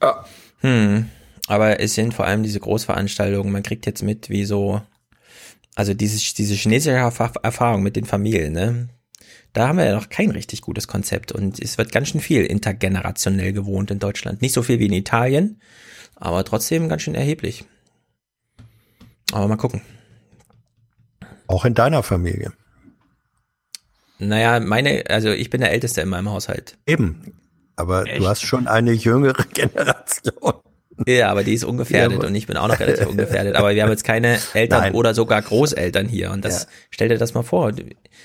Ja. 0.01 0.25
Hm. 0.59 1.09
Aber 1.47 1.79
es 1.79 1.95
sind 1.95 2.13
vor 2.13 2.25
allem 2.25 2.43
diese 2.43 2.59
Großveranstaltungen, 2.59 3.51
man 3.51 3.63
kriegt 3.63 3.85
jetzt 3.85 4.01
mit, 4.01 4.29
wie 4.29 4.45
so, 4.45 4.81
also 5.75 5.93
diese, 5.93 6.17
diese 6.35 6.53
chinesische 6.53 6.97
Erfahrung 7.41 7.83
mit 7.83 7.95
den 7.95 8.05
Familien, 8.05 8.53
ne? 8.53 8.89
Da 9.51 9.67
haben 9.67 9.77
wir 9.77 9.85
ja 9.85 9.93
noch 9.93 10.09
kein 10.09 10.31
richtig 10.31 10.61
gutes 10.61 10.87
Konzept 10.87 11.31
und 11.31 11.59
es 11.59 11.77
wird 11.77 11.91
ganz 11.91 12.09
schön 12.09 12.21
viel 12.21 12.43
intergenerationell 12.43 13.53
gewohnt 13.53 13.91
in 13.91 13.99
Deutschland. 13.99 14.41
Nicht 14.41 14.53
so 14.53 14.63
viel 14.63 14.79
wie 14.79 14.87
in 14.87 14.93
Italien, 14.93 15.61
aber 16.15 16.43
trotzdem 16.43 16.89
ganz 16.89 17.03
schön 17.03 17.13
erheblich. 17.13 17.65
Aber 19.31 19.47
mal 19.47 19.57
gucken. 19.57 19.81
Auch 21.45 21.65
in 21.65 21.75
deiner 21.75 22.01
Familie. 22.01 22.53
Naja, 24.19 24.59
meine, 24.59 25.03
also 25.09 25.31
ich 25.31 25.49
bin 25.49 25.61
der 25.61 25.71
Älteste 25.71 26.01
in 26.01 26.09
meinem 26.09 26.29
Haushalt. 26.29 26.77
Eben. 26.85 27.33
Aber 27.75 28.05
Echt? 28.07 28.19
du 28.19 28.27
hast 28.27 28.41
schon 28.41 28.67
eine 28.67 28.91
jüngere 28.91 29.43
Generation. 29.53 30.53
Ja, 31.07 31.31
aber 31.31 31.43
die 31.43 31.53
ist 31.53 31.63
ungefährdet 31.63 32.21
ja, 32.21 32.27
und 32.27 32.35
ich 32.35 32.45
bin 32.45 32.55
auch 32.55 32.67
noch 32.67 32.79
relativ 32.79 33.07
ungefährdet. 33.07 33.55
Aber 33.55 33.73
wir 33.73 33.83
haben 33.83 33.89
jetzt 33.89 34.03
keine 34.03 34.39
Eltern 34.53 34.81
Nein. 34.81 34.93
oder 34.93 35.13
sogar 35.13 35.41
Großeltern 35.41 36.07
hier. 36.07 36.31
Und 36.31 36.45
das, 36.45 36.63
ja. 36.63 36.69
stell 36.91 37.09
dir 37.09 37.17
das 37.17 37.33
mal 37.33 37.43
vor. 37.43 37.71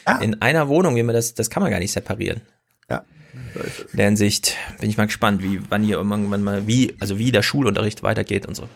Ja. 0.06 0.18
In 0.18 0.42
einer 0.42 0.68
Wohnung, 0.68 0.96
wie 0.96 1.02
man 1.02 1.14
das, 1.14 1.34
das 1.34 1.50
kann 1.50 1.62
man 1.62 1.70
gar 1.70 1.80
nicht 1.80 1.92
separieren. 1.92 2.42
Ja. 2.90 3.04
In 3.92 3.96
der 3.96 4.06
Hinsicht 4.06 4.56
bin 4.80 4.90
ich 4.90 4.98
mal 4.98 5.06
gespannt, 5.06 5.42
wie, 5.42 5.60
wann 5.70 5.82
hier 5.82 5.96
irgendwann 5.96 6.42
mal, 6.42 6.66
wie, 6.66 6.94
also 7.00 7.18
wie 7.18 7.32
der 7.32 7.42
Schulunterricht 7.42 8.02
weitergeht 8.02 8.46
und 8.46 8.54
so. 8.54 8.68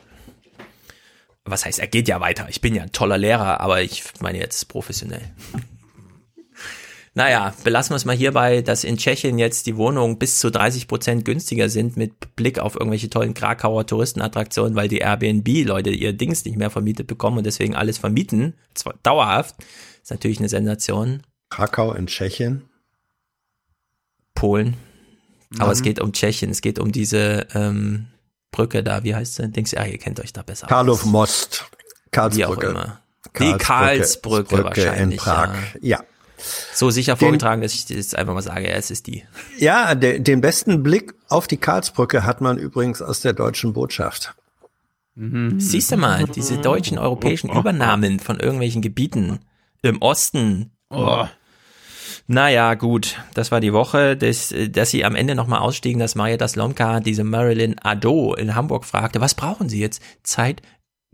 Was 1.45 1.67
heißt, 1.67 1.81
er 1.81 1.89
geht 1.89 2.09
ja 2.09 2.21
weiter. 2.21 2.47
Ich 2.49 2.61
bin 2.61 2.75
ja 2.75 2.83
ein 2.83 2.93
toller 2.93 3.19
Lehrer, 3.19 3.61
aber 3.61 3.83
ich 3.83 4.05
meine 4.21 4.39
jetzt 4.39 4.69
professionell. 4.69 5.23
Naja, 7.15 7.55
belassen 7.63 7.91
wir 7.91 7.97
es 7.97 8.07
mal 8.07 8.17
hierbei, 8.17 8.63
dass 8.63 8.85
in 8.85 8.97
Tschechien 8.97 9.39
jetzt 9.39 9.67
die 9.67 9.77
Wohnungen 9.77 10.19
bis 10.19 10.39
zu 10.39 10.51
30 10.51 10.89
Prozent 10.89 11.25
günstiger 11.27 11.69
sind 11.69 11.97
mit 11.99 12.37
Blick 12.37 12.59
auf 12.59 12.75
irgendwelche 12.75 13.11
tollen 13.11 13.35
Krakauer 13.35 13.87
Touristenattraktionen, 13.87 14.75
weil 14.75 14.89
die 14.89 14.99
Airbnb-Leute 14.99 15.91
ihr 15.91 16.15
Dings 16.15 16.45
nicht 16.47 16.57
mehr 16.57 16.71
vermietet 16.71 17.09
bekommen 17.09 17.39
und 17.39 17.45
deswegen 17.45 17.75
alles 17.75 17.99
vermieten, 17.99 18.55
zwar 18.73 18.95
dauerhaft. 19.03 19.57
ist 20.03 20.11
natürlich 20.11 20.39
eine 20.39 20.49
Sensation. 20.49 21.23
Krakau 21.51 21.93
in 21.93 22.07
Tschechien? 22.07 22.63
Polen. 24.35 24.79
Aber 25.59 25.67
mhm. 25.67 25.73
es 25.73 25.83
geht 25.83 26.01
um 26.01 26.15
Tschechien, 26.15 26.51
es 26.51 26.63
geht 26.63 26.79
um 26.79 26.93
diese 26.93 27.47
ähm, 27.53 28.07
Brücke 28.53 28.83
da, 28.83 29.05
wie 29.05 29.15
heißt 29.15 29.35
sie? 29.35 29.49
Du, 29.51 29.61
ja, 29.61 29.85
ihr 29.85 29.99
kennt 29.99 30.19
euch 30.19 30.33
da 30.33 30.41
besser 30.41 30.67
Karlov 30.67 31.05
Most. 31.05 31.67
Karlsbrücke. 32.11 32.63
Wie 32.63 32.67
auch 32.67 32.71
immer. 32.71 33.03
Die 33.39 33.53
Karlsbrücke, 33.59 34.57
Karlsbrücke 34.57 34.65
wahrscheinlich. 34.65 35.19
In 35.19 35.23
Prag. 35.23 35.55
ja. 35.83 35.99
ja 35.99 36.05
so 36.73 36.91
sicher 36.91 37.15
den, 37.15 37.19
vorgetragen, 37.19 37.63
dass 37.63 37.75
ich 37.75 37.89
jetzt 37.89 38.17
einfach 38.17 38.35
mal 38.35 38.43
sage, 38.43 38.69
ja, 38.69 38.75
es 38.75 38.91
ist 38.91 39.07
die. 39.07 39.25
Ja, 39.59 39.95
de, 39.95 40.19
den 40.19 40.41
besten 40.41 40.83
Blick 40.83 41.15
auf 41.29 41.47
die 41.47 41.57
Karlsbrücke 41.57 42.25
hat 42.25 42.41
man 42.41 42.59
übrigens 42.59 43.03
aus 43.03 43.21
der 43.21 43.33
deutschen 43.33 43.73
Botschaft. 43.73 44.35
Mhm. 45.15 45.61
Siehst 45.61 45.93
du 45.93 45.97
mal, 45.97 46.25
diese 46.25 46.59
deutschen 46.59 46.99
europäischen 46.99 47.51
Übernahmen 47.51 48.19
von 48.19 48.41
irgendwelchen 48.41 48.83
Gebieten 48.83 49.41
im 49.83 50.01
Osten. 50.01 50.73
Oh. 50.91 51.27
Naja, 52.27 52.75
gut, 52.75 53.19
das 53.35 53.51
war 53.51 53.61
die 53.61 53.73
Woche, 53.73 54.17
dass, 54.17 54.55
dass 54.71 54.91
sie 54.91 55.05
am 55.05 55.17
Ende 55.17 55.35
nochmal 55.35 55.59
ausstiegen, 55.59 55.99
dass 55.99 56.15
Maria 56.15 56.47
Slomka 56.47 57.01
diese 57.01 57.25
Marilyn 57.25 57.79
Ado 57.81 58.35
in 58.35 58.55
Hamburg 58.55 58.85
fragte, 58.85 59.21
was 59.21 59.35
brauchen 59.35 59.69
Sie 59.69 59.81
jetzt? 59.81 60.03
Zeit, 60.23 60.63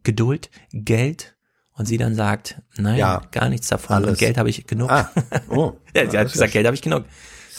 Geduld, 0.04 0.50
Geld? 0.72 1.34
Und 1.78 1.86
sie 1.86 1.96
dann 1.96 2.16
sagt, 2.16 2.60
nein, 2.76 2.98
ja, 2.98 3.22
gar 3.30 3.48
nichts 3.48 3.68
davon. 3.68 3.96
Alles. 3.96 4.10
Und 4.10 4.18
Geld 4.18 4.36
habe 4.36 4.50
ich 4.50 4.66
genug. 4.66 4.90
Ah, 4.90 5.10
oh, 5.48 5.74
ja, 5.94 6.10
sie 6.10 6.18
hat 6.18 6.30
gesagt, 6.30 6.52
Geld 6.52 6.66
habe 6.66 6.74
ich 6.74 6.82
genug. 6.82 7.04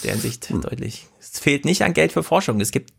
Der 0.03 0.13
Ansicht 0.13 0.49
hm. 0.49 0.61
deutlich. 0.61 1.07
Es 1.19 1.39
fehlt 1.39 1.65
nicht 1.65 1.83
an 1.83 1.93
Geld 1.93 2.11
für 2.11 2.21
Forschung. 2.21 2.59
Es 2.59 2.71
gibt, 2.71 2.91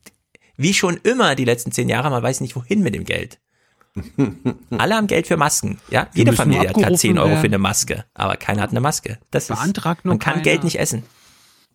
wie 0.56 0.72
schon 0.72 0.96
immer 1.02 1.34
die 1.34 1.44
letzten 1.44 1.72
zehn 1.72 1.88
Jahre, 1.88 2.10
man 2.10 2.22
weiß 2.22 2.40
nicht 2.40 2.56
wohin 2.56 2.82
mit 2.82 2.94
dem 2.94 3.04
Geld. 3.04 3.38
Alle 4.78 4.94
haben 4.94 5.08
Geld 5.08 5.26
für 5.26 5.36
Masken. 5.36 5.78
Ja, 5.90 6.06
Die 6.14 6.18
jede 6.18 6.32
Familie 6.32 6.68
hat 6.68 6.76
gerade 6.76 6.94
10 6.94 7.18
Euro 7.18 7.36
für 7.36 7.46
eine 7.46 7.58
Maske, 7.58 8.04
aber 8.14 8.36
keiner 8.36 8.62
hat 8.62 8.70
eine 8.70 8.80
Maske. 8.80 9.18
Das 9.30 9.48
Beantragt 9.48 10.00
ist, 10.00 10.04
man 10.04 10.18
kann 10.18 10.34
keiner. 10.34 10.44
Geld 10.44 10.64
nicht 10.64 10.78
essen. 10.78 11.02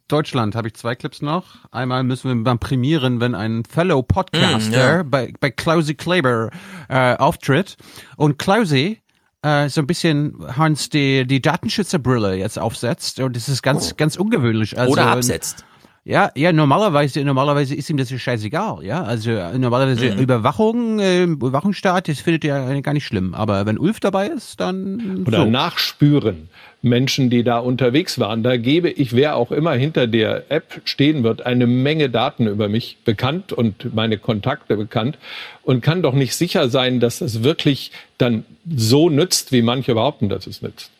Deutschland 0.08 0.56
habe 0.56 0.68
ich 0.68 0.76
zwei 0.76 0.96
Clips 0.96 1.22
noch. 1.22 1.66
Einmal 1.72 2.04
müssen 2.04 2.30
wir 2.30 2.44
beim 2.44 2.60
Premieren, 2.60 3.20
wenn 3.20 3.34
ein 3.36 3.64
Fellow 3.66 4.04
Podcaster 4.04 4.70
mm, 4.70 4.98
ja. 4.98 5.04
bei, 5.04 5.34
bei 5.40 5.50
Klausi 5.50 5.96
Kleber 5.96 6.52
äh, 6.90 7.16
auftritt. 7.16 7.76
Und 8.16 8.38
Klausi 8.38 9.02
äh, 9.46 9.70
so 9.70 9.82
ein 9.82 9.88
bisschen 9.88 10.36
Hans 10.58 10.90
die, 10.90 11.26
die 11.28 11.42
Datenschützerbrille 11.42 12.36
jetzt 12.36 12.58
aufsetzt 12.58 13.20
und 13.20 13.36
das 13.36 13.48
ist 13.48 13.62
ganz, 13.62 13.92
oh. 13.92 13.96
ganz 13.96 14.18
ungewöhnlich. 14.18 14.78
Also, 14.78 14.94
Oder 14.94 15.08
absetzt. 15.08 15.64
Ja, 16.04 16.32
ja, 16.36 16.52
normalerweise, 16.54 17.24
normalerweise 17.24 17.74
ist 17.74 17.90
ihm 17.90 17.98
das 17.98 18.12
ja 18.12 18.20
scheißegal, 18.20 18.84
ja. 18.84 19.04
Also 19.04 19.32
normalerweise 19.58 20.12
mhm. 20.12 20.20
Überwachung, 20.20 21.00
äh, 21.00 21.24
Überwachungsstaat, 21.24 22.08
das 22.08 22.20
findet 22.20 22.46
er 22.46 22.80
gar 22.82 22.94
nicht 22.94 23.06
schlimm. 23.06 23.34
Aber 23.34 23.66
wenn 23.66 23.80
Ulf 23.80 24.00
dabei 24.00 24.28
ist, 24.28 24.60
dann. 24.60 25.26
Oder 25.26 25.40
so. 25.40 25.46
nachspüren. 25.46 26.50
Menschen, 26.86 27.30
die 27.30 27.44
da 27.44 27.58
unterwegs 27.58 28.20
waren. 28.20 28.44
Da 28.44 28.58
gebe 28.58 28.90
ich, 28.90 29.14
wer 29.14 29.36
auch 29.36 29.52
immer 29.52 29.74
hinter 29.74 30.08
der 30.08 30.50
App 30.50 30.82
stehen 30.86 31.24
wird, 31.24 31.46
eine 31.46 31.68
Menge 31.68 32.10
Daten 32.10 32.48
über 32.48 32.70
mich 32.70 32.98
bekannt 33.04 33.52
und 33.52 33.94
meine 33.94 34.18
Kontakte 34.18 34.78
bekannt 34.78 35.18
und 35.64 35.82
kann 35.82 36.02
doch 36.02 36.14
nicht 36.14 36.36
sicher 36.36 36.70
sein, 36.70 37.00
dass 37.00 37.22
es 37.22 37.44
wirklich 37.44 37.92
dann 38.18 38.46
so 38.70 39.10
nützt, 39.10 39.52
wie 39.52 39.64
manche 39.64 39.96
behaupten, 39.96 40.30
dass 40.30 40.48
es 40.48 40.62
nützt. 40.62 40.92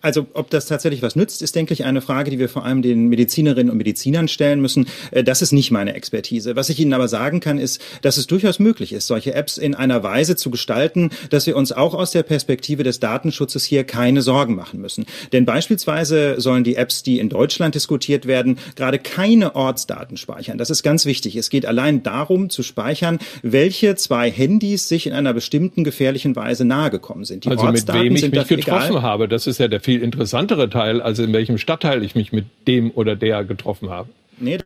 Also 0.00 0.28
ob 0.34 0.48
das 0.50 0.66
tatsächlich 0.66 1.02
was 1.02 1.16
nützt, 1.16 1.42
ist, 1.42 1.56
denke 1.56 1.74
ich, 1.74 1.84
eine 1.84 2.00
Frage, 2.00 2.30
die 2.30 2.38
wir 2.38 2.48
vor 2.48 2.64
allem 2.64 2.82
den 2.82 3.08
Medizinerinnen 3.08 3.70
und 3.70 3.78
Medizinern 3.78 4.28
stellen 4.28 4.60
müssen. 4.60 4.86
Äh, 5.10 5.24
das 5.24 5.42
ist 5.42 5.52
nicht 5.52 5.72
meine 5.72 5.94
Expertise. 5.94 6.54
Was 6.54 6.68
ich 6.68 6.78
Ihnen 6.78 6.92
aber 6.92 7.08
sagen 7.08 7.40
kann, 7.40 7.58
ist, 7.58 7.80
dass 8.02 8.16
es 8.16 8.28
durchaus 8.28 8.60
möglich 8.60 8.92
ist, 8.92 9.08
solche 9.08 9.34
Apps 9.34 9.58
in 9.58 9.74
einer 9.74 10.04
Weise 10.04 10.36
zu 10.36 10.50
gestalten, 10.50 11.10
dass 11.30 11.46
wir 11.46 11.56
uns 11.56 11.72
auch 11.72 11.94
aus 11.94 12.12
der 12.12 12.22
Perspektive 12.22 12.84
des 12.84 13.00
Datenschutzes 13.00 13.64
hier 13.64 13.82
keine 13.82 14.22
Sorgen 14.22 14.54
machen 14.54 14.80
müssen. 14.80 15.04
Denn 15.32 15.44
beispielsweise 15.44 16.40
sollen 16.40 16.62
die 16.62 16.76
Apps, 16.76 17.02
die 17.02 17.18
in 17.18 17.28
Deutschland 17.28 17.74
diskutiert 17.74 18.26
werden, 18.26 18.58
gerade 18.76 19.00
keine 19.00 19.56
Ortsdaten 19.56 20.16
speichern. 20.16 20.58
Das 20.58 20.70
ist 20.70 20.84
ganz 20.84 21.06
wichtig. 21.06 21.34
Es 21.34 21.50
geht 21.50 21.66
allein 21.66 22.04
darum 22.04 22.50
zu 22.50 22.62
speichern, 22.62 23.18
welche 23.42 23.96
zwei 23.96 24.30
Handys 24.30 24.88
sich 24.88 25.08
in 25.08 25.12
einer 25.12 25.34
bestimmten 25.34 25.82
gefährlichen 25.82 26.36
Weise 26.36 26.64
nahegekommen 26.64 27.24
sind. 27.24 27.44
Die 27.44 27.48
also 27.48 27.64
Ortsdaten 27.64 28.12
mit 28.12 28.22
wem 28.22 28.30
ich 28.30 28.30
mich 28.30 28.46
getroffen 28.46 28.90
egal. 28.90 29.02
habe, 29.02 29.26
das 29.26 29.48
ist 29.48 29.58
ja 29.58 29.66
der 29.66 29.80
viel 29.88 30.02
interessantere 30.02 30.68
Teil, 30.68 31.00
als 31.00 31.18
in 31.18 31.32
welchem 31.32 31.56
Stadtteil 31.56 32.04
ich 32.04 32.14
mich 32.14 32.30
mit 32.30 32.44
dem 32.66 32.90
oder 32.90 33.16
der 33.16 33.44
getroffen 33.44 33.88
habe. 33.88 34.10
Nee, 34.36 34.58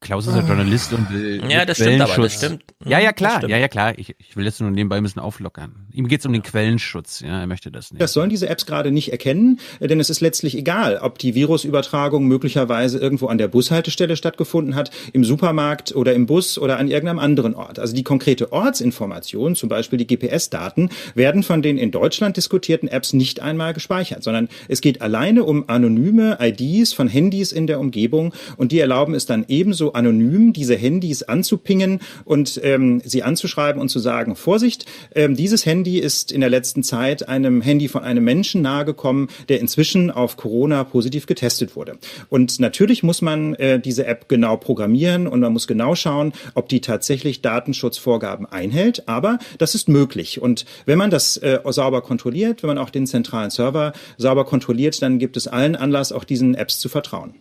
Klaus 0.00 0.26
ist 0.26 0.36
ja 0.36 0.42
Journalist 0.42 0.92
und 0.92 1.10
will 1.10 1.42
Ja, 1.48 1.64
das 1.64 1.78
stimmt 1.78 2.02
aber, 2.02 2.22
das 2.22 2.34
stimmt. 2.34 2.64
Ja, 2.84 2.98
ja, 2.98 3.12
klar, 3.12 3.48
ja, 3.48 3.56
ja, 3.56 3.66
klar. 3.66 3.98
Ich, 3.98 4.14
ich 4.18 4.36
will 4.36 4.44
jetzt 4.44 4.60
nur 4.60 4.70
nebenbei 4.70 4.98
ein 4.98 5.02
bisschen 5.02 5.22
auflockern. 5.22 5.86
Ihm 5.90 6.06
geht 6.06 6.20
es 6.20 6.26
um 6.26 6.34
den 6.34 6.42
Quellenschutz, 6.42 7.20
ja, 7.20 7.40
er 7.40 7.46
möchte 7.46 7.70
das 7.70 7.90
nicht. 7.90 8.02
Das 8.02 8.12
sollen 8.12 8.28
diese 8.28 8.48
Apps 8.48 8.66
gerade 8.66 8.90
nicht 8.92 9.10
erkennen, 9.10 9.58
denn 9.80 9.98
es 9.98 10.10
ist 10.10 10.20
letztlich 10.20 10.56
egal, 10.56 10.98
ob 10.98 11.18
die 11.18 11.34
Virusübertragung 11.34 12.26
möglicherweise 12.26 12.98
irgendwo 12.98 13.28
an 13.28 13.38
der 13.38 13.48
Bushaltestelle 13.48 14.16
stattgefunden 14.16 14.74
hat, 14.74 14.90
im 15.14 15.24
Supermarkt 15.24 15.96
oder 15.96 16.12
im 16.12 16.26
Bus 16.26 16.58
oder 16.58 16.78
an 16.78 16.88
irgendeinem 16.88 17.18
anderen 17.18 17.54
Ort. 17.54 17.78
Also 17.78 17.94
die 17.94 18.04
konkrete 18.04 18.52
Ortsinformation, 18.52 19.56
zum 19.56 19.70
Beispiel 19.70 19.98
die 19.98 20.06
GPS-Daten, 20.06 20.90
werden 21.14 21.42
von 21.42 21.62
den 21.62 21.78
in 21.78 21.90
Deutschland 21.90 22.36
diskutierten 22.36 22.88
Apps 22.88 23.14
nicht 23.14 23.40
einmal 23.40 23.72
gespeichert, 23.72 24.22
sondern 24.22 24.50
es 24.68 24.82
geht 24.82 25.00
alleine 25.00 25.44
um 25.44 25.68
anonyme 25.68 26.36
IDs 26.38 26.92
von 26.92 27.08
Handys 27.08 27.50
in 27.50 27.66
der 27.66 27.80
Umgebung 27.80 28.34
und 28.58 28.72
die 28.72 28.78
erlauben 28.78 29.14
es 29.14 29.24
dann 29.24 29.46
ebenso 29.48 29.85
anonym 29.92 30.52
diese 30.52 30.76
Handys 30.76 31.22
anzupingen 31.22 32.00
und 32.24 32.60
ähm, 32.62 33.00
sie 33.04 33.22
anzuschreiben 33.22 33.80
und 33.80 33.88
zu 33.88 33.98
sagen, 33.98 34.36
Vorsicht, 34.36 34.86
ähm, 35.14 35.36
dieses 35.36 35.66
Handy 35.66 35.98
ist 35.98 36.32
in 36.32 36.40
der 36.40 36.50
letzten 36.50 36.82
Zeit 36.82 37.28
einem 37.28 37.60
Handy 37.60 37.88
von 37.88 38.02
einem 38.02 38.24
Menschen 38.24 38.62
nahegekommen, 38.62 39.28
der 39.48 39.60
inzwischen 39.60 40.10
auf 40.10 40.36
Corona 40.36 40.84
positiv 40.84 41.26
getestet 41.26 41.76
wurde. 41.76 41.98
Und 42.28 42.60
natürlich 42.60 43.02
muss 43.02 43.22
man 43.22 43.54
äh, 43.54 43.80
diese 43.80 44.06
App 44.06 44.28
genau 44.28 44.56
programmieren 44.56 45.26
und 45.26 45.40
man 45.40 45.52
muss 45.52 45.66
genau 45.66 45.94
schauen, 45.94 46.32
ob 46.54 46.68
die 46.68 46.80
tatsächlich 46.80 47.42
Datenschutzvorgaben 47.42 48.46
einhält. 48.46 49.08
Aber 49.08 49.38
das 49.58 49.74
ist 49.74 49.88
möglich. 49.88 50.40
Und 50.40 50.64
wenn 50.84 50.98
man 50.98 51.10
das 51.10 51.36
äh, 51.38 51.60
sauber 51.64 52.02
kontrolliert, 52.02 52.62
wenn 52.62 52.68
man 52.68 52.78
auch 52.78 52.90
den 52.90 53.06
zentralen 53.06 53.50
Server 53.50 53.92
sauber 54.16 54.44
kontrolliert, 54.44 55.00
dann 55.02 55.18
gibt 55.18 55.36
es 55.36 55.48
allen 55.48 55.76
Anlass, 55.76 56.12
auch 56.12 56.24
diesen 56.24 56.54
Apps 56.54 56.78
zu 56.78 56.88
vertrauen. 56.88 57.34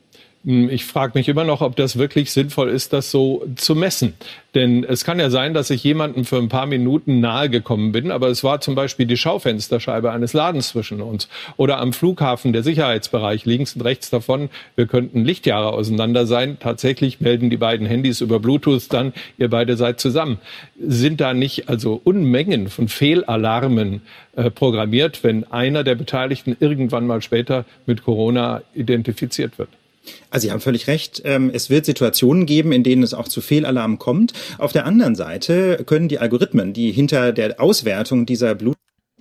Hm, 0.46 0.70
ich 0.70 0.86
frage 0.86 1.14
mich 1.16 1.28
immer 1.28 1.44
noch, 1.44 1.62
ob 1.62 1.76
das 1.76 1.98
wirklich 1.98 2.32
sinnvoll 2.32 2.70
ist, 2.70 2.94
das 2.94 3.10
so 3.10 3.46
zu 3.56 3.76
messen. 3.76 4.14
Denn 4.54 4.84
es 4.84 5.04
kann 5.04 5.20
ja 5.20 5.30
sein, 5.32 5.54
dass 5.54 5.72
ich 5.72 5.84
jemandem 5.84 6.24
für 6.24 6.38
ein 6.38 6.50
paar 6.50 6.68
Minuten 6.68 7.20
nahe 7.20 7.50
gekommen 7.50 7.92
bin, 7.92 8.12
aber 8.12 8.28
es 8.28 8.44
war 8.44 8.62
zum 8.62 8.76
Beispiel 8.76 9.08
die 9.08 9.18
Schaufensterscheibe 9.18 10.12
eines 10.12 10.34
Ladens 10.34 10.70
zwischen 10.70 11.02
uns. 11.02 11.28
Oder 11.58 11.80
am 11.80 11.94
Flughafen 11.94 12.54
der 12.54 12.62
Sicherheitsbereich 12.62 13.46
links 13.46 13.76
und 13.76 13.82
rechts 13.82 14.12
davon. 14.12 14.50
Wir 14.76 14.86
könnten 14.86 15.26
Lichtjahre 15.26 15.74
auseinander 15.74 16.28
sein. 16.28 16.58
Tatsächlich 16.60 17.20
melden 17.20 17.50
die 17.50 17.58
beiden 17.58 17.88
Handys 17.88 18.22
über 18.22 18.40
Bluetooth 18.40 18.94
dann, 18.94 19.14
ihr 19.38 19.50
beide 19.50 19.76
seid 19.78 20.00
zusammen. 20.00 20.38
Sind 20.80 21.22
da 21.22 21.34
nicht 21.34 21.70
also 21.70 22.00
Unmengen 22.04 22.70
von 22.70 22.88
Fehlalarmen 22.88 24.04
äh, 24.36 24.52
programmiert, 24.52 25.24
wenn 25.24 25.44
einer 25.52 25.84
der 25.84 25.96
Beteiligten 25.96 26.56
irgendwann 26.60 27.08
mal 27.08 27.24
später 27.24 27.66
mit 27.88 28.04
Corona 28.04 28.62
identifiziert 28.76 29.58
wird? 29.58 29.70
Also 30.30 30.48
Sie 30.48 30.52
haben 30.52 30.60
völlig 30.60 30.88
recht. 30.88 31.22
Ähm, 31.26 31.52
es 31.54 31.70
wird 31.70 31.86
Situationen 31.86 32.46
geben, 32.46 32.72
in 32.72 32.84
denen 32.84 33.04
es 33.04 33.14
auch 33.14 33.28
zu 33.28 33.42
Fehlalarmen 33.42 34.00
kommt. 34.00 34.34
Auf 34.58 34.72
der 34.72 34.86
anderen 34.86 35.16
Seite 35.16 35.84
können 35.86 36.08
die 36.08 36.20
Algorithmen, 36.20 36.74
die 36.74 36.92
hinter 36.92 37.32
der 37.32 37.60
Auswertung 37.60 38.26
dieser 38.26 38.56
Blut 38.56 38.76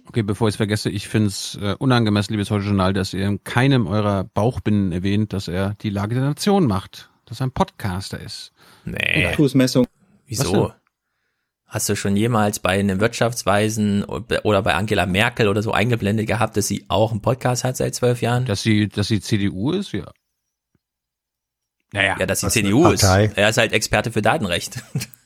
Okay, 0.06 0.22
bevor 0.22 0.48
ich 0.48 0.52
es 0.52 0.56
vergesse, 0.58 0.90
ich 0.90 1.08
finde 1.08 1.28
es 1.28 1.58
äh, 1.60 1.74
unangemessen, 1.78 2.34
liebes 2.34 2.50
Heute 2.50 2.66
Journal, 2.66 2.92
dass 2.92 3.14
ihr 3.14 3.26
in 3.26 3.42
keinem 3.42 3.86
eurer 3.86 4.24
Bauchbinden 4.24 4.92
erwähnt, 4.92 5.32
dass 5.32 5.48
er 5.48 5.74
die 5.80 5.90
Lage 5.90 6.14
der 6.14 6.24
Nation 6.24 6.66
macht, 6.66 7.10
dass 7.24 7.40
er 7.40 7.46
ein 7.46 7.50
Podcaster 7.52 8.20
ist. 8.20 8.52
Nee. 8.84 9.34
Messung. 9.54 9.86
Wieso? 10.26 10.72
Hast 11.66 11.88
du 11.88 11.96
schon 11.96 12.16
jemals 12.16 12.60
bei 12.60 12.78
einem 12.78 13.00
Wirtschaftsweisen 13.00 14.04
oder 14.04 14.62
bei 14.62 14.74
Angela 14.74 15.06
Merkel 15.06 15.48
oder 15.48 15.62
so 15.62 15.72
eingeblendet 15.72 16.28
gehabt, 16.28 16.56
dass 16.56 16.68
sie 16.68 16.84
auch 16.86 17.10
einen 17.10 17.20
Podcast 17.20 17.64
hat 17.64 17.76
seit 17.76 17.96
zwölf 17.96 18.22
Jahren? 18.22 18.44
Dass 18.44 18.62
sie, 18.62 18.88
dass 18.88 19.08
sie 19.08 19.20
CDU 19.20 19.72
ist, 19.72 19.90
ja. 19.90 20.12
Naja, 21.94 22.16
ja, 22.18 22.26
dass 22.26 22.40
die 22.40 22.48
CDU 22.48 22.89
ist. 22.89 23.05
Er 23.05 23.48
ist 23.48 23.56
halt 23.56 23.73
Experte 23.73 24.10
für 24.10 24.20
Datenrecht. 24.20 24.82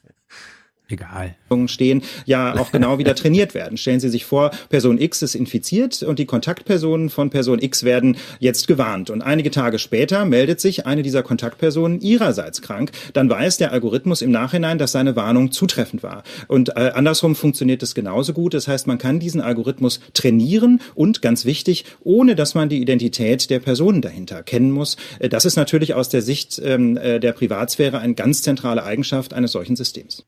Egal. 0.90 1.36
stehen, 1.66 2.02
ja 2.24 2.56
auch 2.56 2.72
genau 2.72 2.98
wieder 2.98 3.14
trainiert 3.14 3.52
werden. 3.52 3.76
Stellen 3.76 4.00
Sie 4.00 4.08
sich 4.08 4.24
vor, 4.24 4.50
Person 4.70 4.98
X 4.98 5.20
ist 5.20 5.34
infiziert 5.34 6.02
und 6.02 6.18
die 6.18 6.24
Kontaktpersonen 6.24 7.10
von 7.10 7.28
Person 7.28 7.60
X 7.60 7.84
werden 7.84 8.16
jetzt 8.38 8.68
gewarnt. 8.68 9.10
Und 9.10 9.20
einige 9.20 9.50
Tage 9.50 9.78
später 9.78 10.24
meldet 10.24 10.62
sich 10.62 10.86
eine 10.86 11.02
dieser 11.02 11.22
Kontaktpersonen 11.22 12.00
ihrerseits 12.00 12.62
krank. 12.62 12.92
Dann 13.12 13.28
weiß 13.28 13.58
der 13.58 13.72
Algorithmus 13.72 14.22
im 14.22 14.30
Nachhinein, 14.30 14.78
dass 14.78 14.92
seine 14.92 15.14
Warnung 15.14 15.52
zutreffend 15.52 16.02
war. 16.02 16.22
Und 16.46 16.70
äh, 16.70 16.92
andersrum 16.94 17.34
funktioniert 17.34 17.82
es 17.82 17.94
genauso 17.94 18.32
gut. 18.32 18.54
Das 18.54 18.66
heißt, 18.66 18.86
man 18.86 18.96
kann 18.96 19.20
diesen 19.20 19.42
Algorithmus 19.42 20.00
trainieren 20.14 20.80
und 20.94 21.20
ganz 21.20 21.44
wichtig, 21.44 21.84
ohne 22.02 22.34
dass 22.34 22.54
man 22.54 22.70
die 22.70 22.80
Identität 22.80 23.50
der 23.50 23.60
Personen 23.60 24.00
dahinter 24.00 24.42
kennen 24.42 24.70
muss. 24.70 24.96
Äh, 25.18 25.28
das 25.28 25.44
ist 25.44 25.56
natürlich 25.56 25.92
aus 25.92 26.08
der 26.08 26.22
Sicht 26.22 26.58
ähm, 26.64 26.96
äh, 26.96 27.20
der 27.20 27.32
Privatsphäre 27.32 27.98
eine 27.98 28.14
ganz 28.14 28.40
zentrale 28.40 28.84
Eigenschaft 28.84 29.34
eines 29.34 29.52
solchen 29.52 29.76
Systems. 29.76 30.24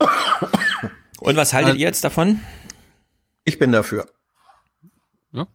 Und 1.20 1.36
was 1.36 1.52
haltet 1.52 1.74
ihr 1.74 1.80
jetzt 1.80 2.04
davon? 2.04 2.40
Ich 3.44 3.58
bin 3.58 3.72
dafür. 3.72 4.08
Ja. 5.32 5.46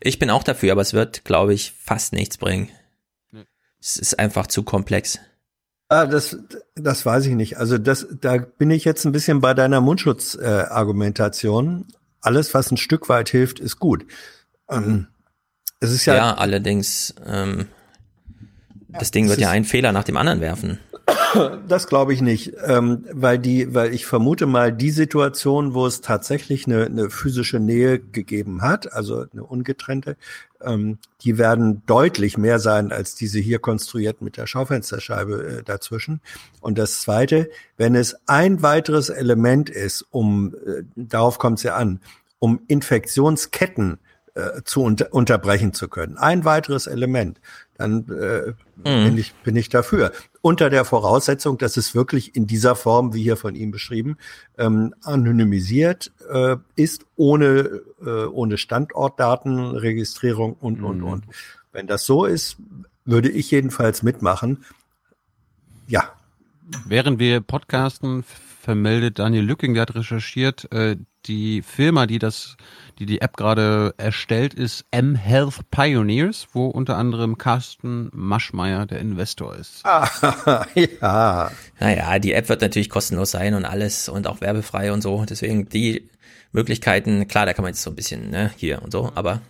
Ich 0.00 0.18
bin 0.18 0.30
auch 0.30 0.42
dafür, 0.42 0.72
aber 0.72 0.82
es 0.82 0.94
wird, 0.94 1.24
glaube 1.24 1.54
ich, 1.54 1.72
fast 1.72 2.12
nichts 2.12 2.38
bringen. 2.38 2.70
Nee. 3.30 3.44
Es 3.80 3.96
ist 3.96 4.18
einfach 4.18 4.46
zu 4.46 4.62
komplex. 4.62 5.18
Ah, 5.88 6.06
das, 6.06 6.38
das 6.74 7.04
weiß 7.04 7.26
ich 7.26 7.34
nicht. 7.34 7.58
Also 7.58 7.78
das, 7.78 8.06
da 8.20 8.38
bin 8.38 8.70
ich 8.70 8.84
jetzt 8.84 9.04
ein 9.04 9.12
bisschen 9.12 9.40
bei 9.40 9.52
deiner 9.52 9.80
Mundschutzargumentation. 9.80 11.86
Äh, 11.88 11.92
Alles, 12.20 12.54
was 12.54 12.70
ein 12.70 12.78
Stück 12.78 13.08
weit 13.08 13.28
hilft, 13.28 13.60
ist 13.60 13.78
gut. 13.78 14.06
Ähm, 14.70 15.08
es 15.80 15.90
ist 15.90 16.06
ja, 16.06 16.14
ja 16.14 16.34
allerdings, 16.34 17.14
ähm, 17.26 17.68
das 18.98 19.10
Ding 19.10 19.28
wird 19.28 19.40
ja 19.40 19.50
einen 19.50 19.64
Fehler 19.64 19.92
nach 19.92 20.04
dem 20.04 20.16
anderen 20.16 20.40
werfen. 20.40 20.78
Das 21.66 21.86
glaube 21.86 22.12
ich 22.12 22.20
nicht, 22.20 22.52
ähm, 22.64 23.04
weil 23.10 23.38
die, 23.38 23.74
weil 23.74 23.94
ich 23.94 24.06
vermute 24.06 24.46
mal 24.46 24.72
die 24.72 24.90
Situation, 24.90 25.74
wo 25.74 25.86
es 25.86 26.00
tatsächlich 26.00 26.66
eine, 26.66 26.84
eine 26.84 27.10
physische 27.10 27.58
Nähe 27.58 27.98
gegeben 27.98 28.62
hat, 28.62 28.92
also 28.92 29.24
eine 29.32 29.42
ungetrennte, 29.42 30.16
ähm, 30.60 30.98
die 31.22 31.38
werden 31.38 31.82
deutlich 31.86 32.36
mehr 32.36 32.58
sein 32.58 32.92
als 32.92 33.14
diese 33.14 33.38
hier 33.38 33.58
konstruiert 33.58 34.22
mit 34.22 34.36
der 34.36 34.46
Schaufensterscheibe 34.46 35.58
äh, 35.60 35.62
dazwischen. 35.62 36.20
Und 36.60 36.78
das 36.78 37.00
Zweite, 37.00 37.50
wenn 37.76 37.94
es 37.94 38.16
ein 38.26 38.62
weiteres 38.62 39.08
Element 39.08 39.70
ist, 39.70 40.04
um 40.10 40.54
äh, 40.66 40.82
darauf 40.96 41.38
kommt 41.38 41.58
es 41.58 41.64
ja 41.64 41.76
an, 41.76 42.00
um 42.38 42.60
Infektionsketten 42.68 43.98
äh, 44.34 44.62
zu 44.64 44.82
unter 44.82 45.12
unterbrechen 45.12 45.74
zu 45.74 45.88
können. 45.88 46.16
Ein 46.16 46.44
weiteres 46.44 46.86
Element, 46.86 47.38
dann 47.76 48.06
äh, 48.08 48.52
mhm. 48.76 49.04
bin, 49.04 49.18
ich, 49.18 49.34
bin 49.44 49.56
ich 49.56 49.68
dafür. 49.68 50.12
Unter 50.40 50.70
der 50.70 50.84
Voraussetzung, 50.84 51.58
dass 51.58 51.76
es 51.76 51.94
wirklich 51.94 52.36
in 52.36 52.46
dieser 52.46 52.76
Form, 52.76 53.14
wie 53.14 53.22
hier 53.22 53.36
von 53.36 53.54
ihm 53.54 53.70
beschrieben, 53.70 54.16
ähm, 54.58 54.94
anonymisiert 55.02 56.12
äh, 56.30 56.56
ist, 56.76 57.06
ohne, 57.16 57.80
äh, 58.04 58.24
ohne 58.26 58.58
Standortdaten, 58.58 59.76
Registrierung 59.76 60.54
und, 60.54 60.78
mhm. 60.78 60.84
und, 60.84 61.02
und. 61.02 61.24
Wenn 61.72 61.86
das 61.86 62.04
so 62.04 62.24
ist, 62.24 62.56
würde 63.04 63.30
ich 63.30 63.50
jedenfalls 63.50 64.02
mitmachen. 64.02 64.64
Ja. 65.86 66.12
Während 66.86 67.18
wir 67.18 67.40
podcasten, 67.40 68.24
vermeldet 68.62 69.18
Daniel 69.18 69.44
Lücking, 69.44 69.74
der 69.74 69.82
hat 69.82 69.94
recherchiert, 69.94 70.70
äh, 70.72 70.96
die 71.26 71.62
Firma, 71.62 72.06
die 72.06 72.18
das 72.18 72.56
die 72.98 73.06
die 73.06 73.20
App 73.20 73.36
gerade 73.36 73.94
erstellt, 73.96 74.54
ist 74.54 74.84
M-Health 74.90 75.70
Pioneers, 75.70 76.46
wo 76.52 76.66
unter 76.66 76.96
anderem 76.96 77.38
Carsten 77.38 78.10
Maschmeyer 78.12 78.86
der 78.86 79.00
Investor 79.00 79.56
ist. 79.56 79.84
Ah, 79.84 80.66
ja. 80.74 81.50
Naja, 81.80 82.18
die 82.18 82.32
App 82.32 82.48
wird 82.48 82.60
natürlich 82.60 82.90
kostenlos 82.90 83.30
sein 83.32 83.54
und 83.54 83.64
alles 83.64 84.08
und 84.08 84.26
auch 84.26 84.40
werbefrei 84.40 84.92
und 84.92 85.02
so. 85.02 85.24
Deswegen 85.24 85.68
die 85.68 86.08
Möglichkeiten, 86.52 87.26
klar, 87.28 87.46
da 87.46 87.54
kann 87.54 87.62
man 87.62 87.72
jetzt 87.72 87.82
so 87.82 87.90
ein 87.90 87.96
bisschen 87.96 88.30
ne, 88.30 88.52
hier 88.56 88.82
und 88.82 88.92
so, 88.92 89.10
aber 89.14 89.40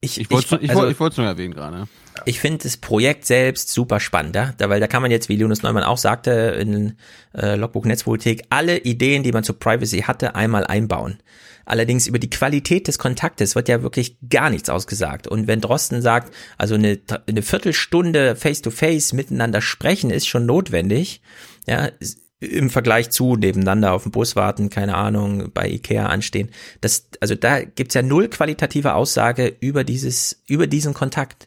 ich, 0.00 0.20
ich 0.20 0.30
wollte 0.30 0.56
es 0.56 0.62
ich, 0.62 0.70
also, 0.70 0.88
ich, 0.88 1.00
ich 1.00 1.16
nur 1.16 1.26
erwähnen 1.26 1.54
gerade. 1.54 1.86
Ich 2.26 2.40
finde 2.40 2.58
das 2.62 2.76
Projekt 2.76 3.26
selbst 3.26 3.70
super 3.70 4.00
spannend, 4.00 4.36
ja? 4.36 4.52
da, 4.58 4.68
weil 4.68 4.80
da 4.80 4.86
kann 4.86 5.02
man 5.02 5.10
jetzt, 5.10 5.28
wie 5.28 5.36
Linus 5.36 5.62
Neumann 5.62 5.84
auch 5.84 5.98
sagte, 5.98 6.30
in 6.30 6.96
äh, 7.34 7.56
Logbuch 7.56 7.84
Netzpolitik, 7.84 8.44
alle 8.50 8.78
Ideen, 8.78 9.22
die 9.22 9.32
man 9.32 9.44
zu 9.44 9.54
Privacy 9.54 10.02
hatte, 10.02 10.34
einmal 10.34 10.64
einbauen. 10.64 11.18
Allerdings 11.64 12.06
über 12.06 12.18
die 12.18 12.30
Qualität 12.30 12.88
des 12.88 12.98
Kontaktes 12.98 13.54
wird 13.54 13.68
ja 13.68 13.82
wirklich 13.82 14.16
gar 14.28 14.50
nichts 14.50 14.68
ausgesagt. 14.68 15.28
Und 15.28 15.46
wenn 15.46 15.60
Drosten 15.60 16.02
sagt, 16.02 16.34
also 16.58 16.74
eine, 16.74 16.98
eine 17.28 17.42
Viertelstunde 17.42 18.34
face-to-face 18.34 19.12
-face 19.12 19.14
miteinander 19.14 19.60
sprechen 19.60 20.10
ist 20.10 20.26
schon 20.26 20.46
notwendig, 20.46 21.22
ja, 21.68 21.90
im 22.40 22.70
Vergleich 22.70 23.10
zu 23.10 23.36
nebeneinander 23.36 23.92
auf 23.92 24.04
dem 24.04 24.12
Bus 24.12 24.34
warten, 24.34 24.70
keine 24.70 24.96
Ahnung, 24.96 25.50
bei 25.52 25.68
Ikea 25.68 26.06
anstehen. 26.06 26.50
Das, 26.80 27.06
also 27.20 27.34
da 27.34 27.62
gibt's 27.62 27.94
ja 27.94 28.02
null 28.02 28.28
qualitative 28.28 28.94
Aussage 28.94 29.54
über 29.60 29.84
dieses, 29.84 30.42
über 30.48 30.66
diesen 30.66 30.94
Kontakt. 30.94 31.46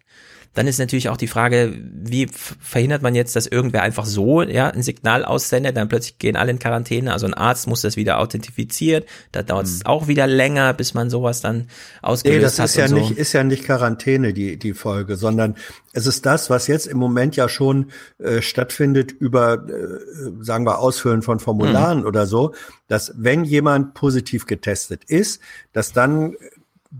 Dann 0.53 0.67
ist 0.67 0.79
natürlich 0.79 1.09
auch 1.09 1.17
die 1.17 1.27
Frage, 1.27 1.73
wie 1.93 2.27
verhindert 2.27 3.01
man 3.01 3.15
jetzt, 3.15 3.35
dass 3.35 3.47
irgendwer 3.47 3.81
einfach 3.81 4.05
so 4.05 4.41
ja 4.41 4.69
ein 4.69 4.83
Signal 4.83 5.25
aussendet, 5.25 5.75
dann 5.75 5.89
plötzlich 5.89 6.19
gehen 6.19 6.35
alle 6.35 6.51
in 6.51 6.59
Quarantäne. 6.59 7.11
Also 7.11 7.25
ein 7.25 7.33
Arzt 7.33 7.67
muss 7.67 7.81
das 7.81 7.95
wieder 7.95 8.19
authentifiziert. 8.19 9.07
Da 9.31 9.43
dauert 9.43 9.65
es 9.65 9.79
hm. 9.79 9.85
auch 9.85 10.07
wieder 10.07 10.27
länger, 10.27 10.73
bis 10.73 10.93
man 10.93 11.09
sowas 11.09 11.41
dann 11.41 11.67
ausgelöst 12.01 12.37
nee, 12.37 12.41
das 12.41 12.59
hat. 12.59 12.65
Ist 12.65 12.75
ja 12.75 12.87
so. 12.87 12.95
nicht, 12.95 13.11
ist 13.11 13.33
ja 13.33 13.43
nicht 13.43 13.63
Quarantäne 13.63 14.33
die 14.33 14.57
die 14.57 14.73
Folge, 14.73 15.15
sondern 15.15 15.55
es 15.93 16.07
ist 16.07 16.25
das, 16.25 16.49
was 16.49 16.67
jetzt 16.67 16.87
im 16.87 16.97
Moment 16.97 17.35
ja 17.35 17.47
schon 17.47 17.91
äh, 18.17 18.41
stattfindet 18.41 19.11
über, 19.11 19.67
äh, 19.69 20.43
sagen 20.43 20.65
wir, 20.65 20.79
Ausfüllen 20.79 21.21
von 21.21 21.39
Formularen 21.39 21.99
mhm. 21.99 22.05
oder 22.05 22.25
so, 22.25 22.53
dass 22.87 23.13
wenn 23.15 23.43
jemand 23.43 23.93
positiv 23.93 24.45
getestet 24.45 25.03
ist, 25.05 25.39
dass 25.71 25.93
dann 25.93 26.35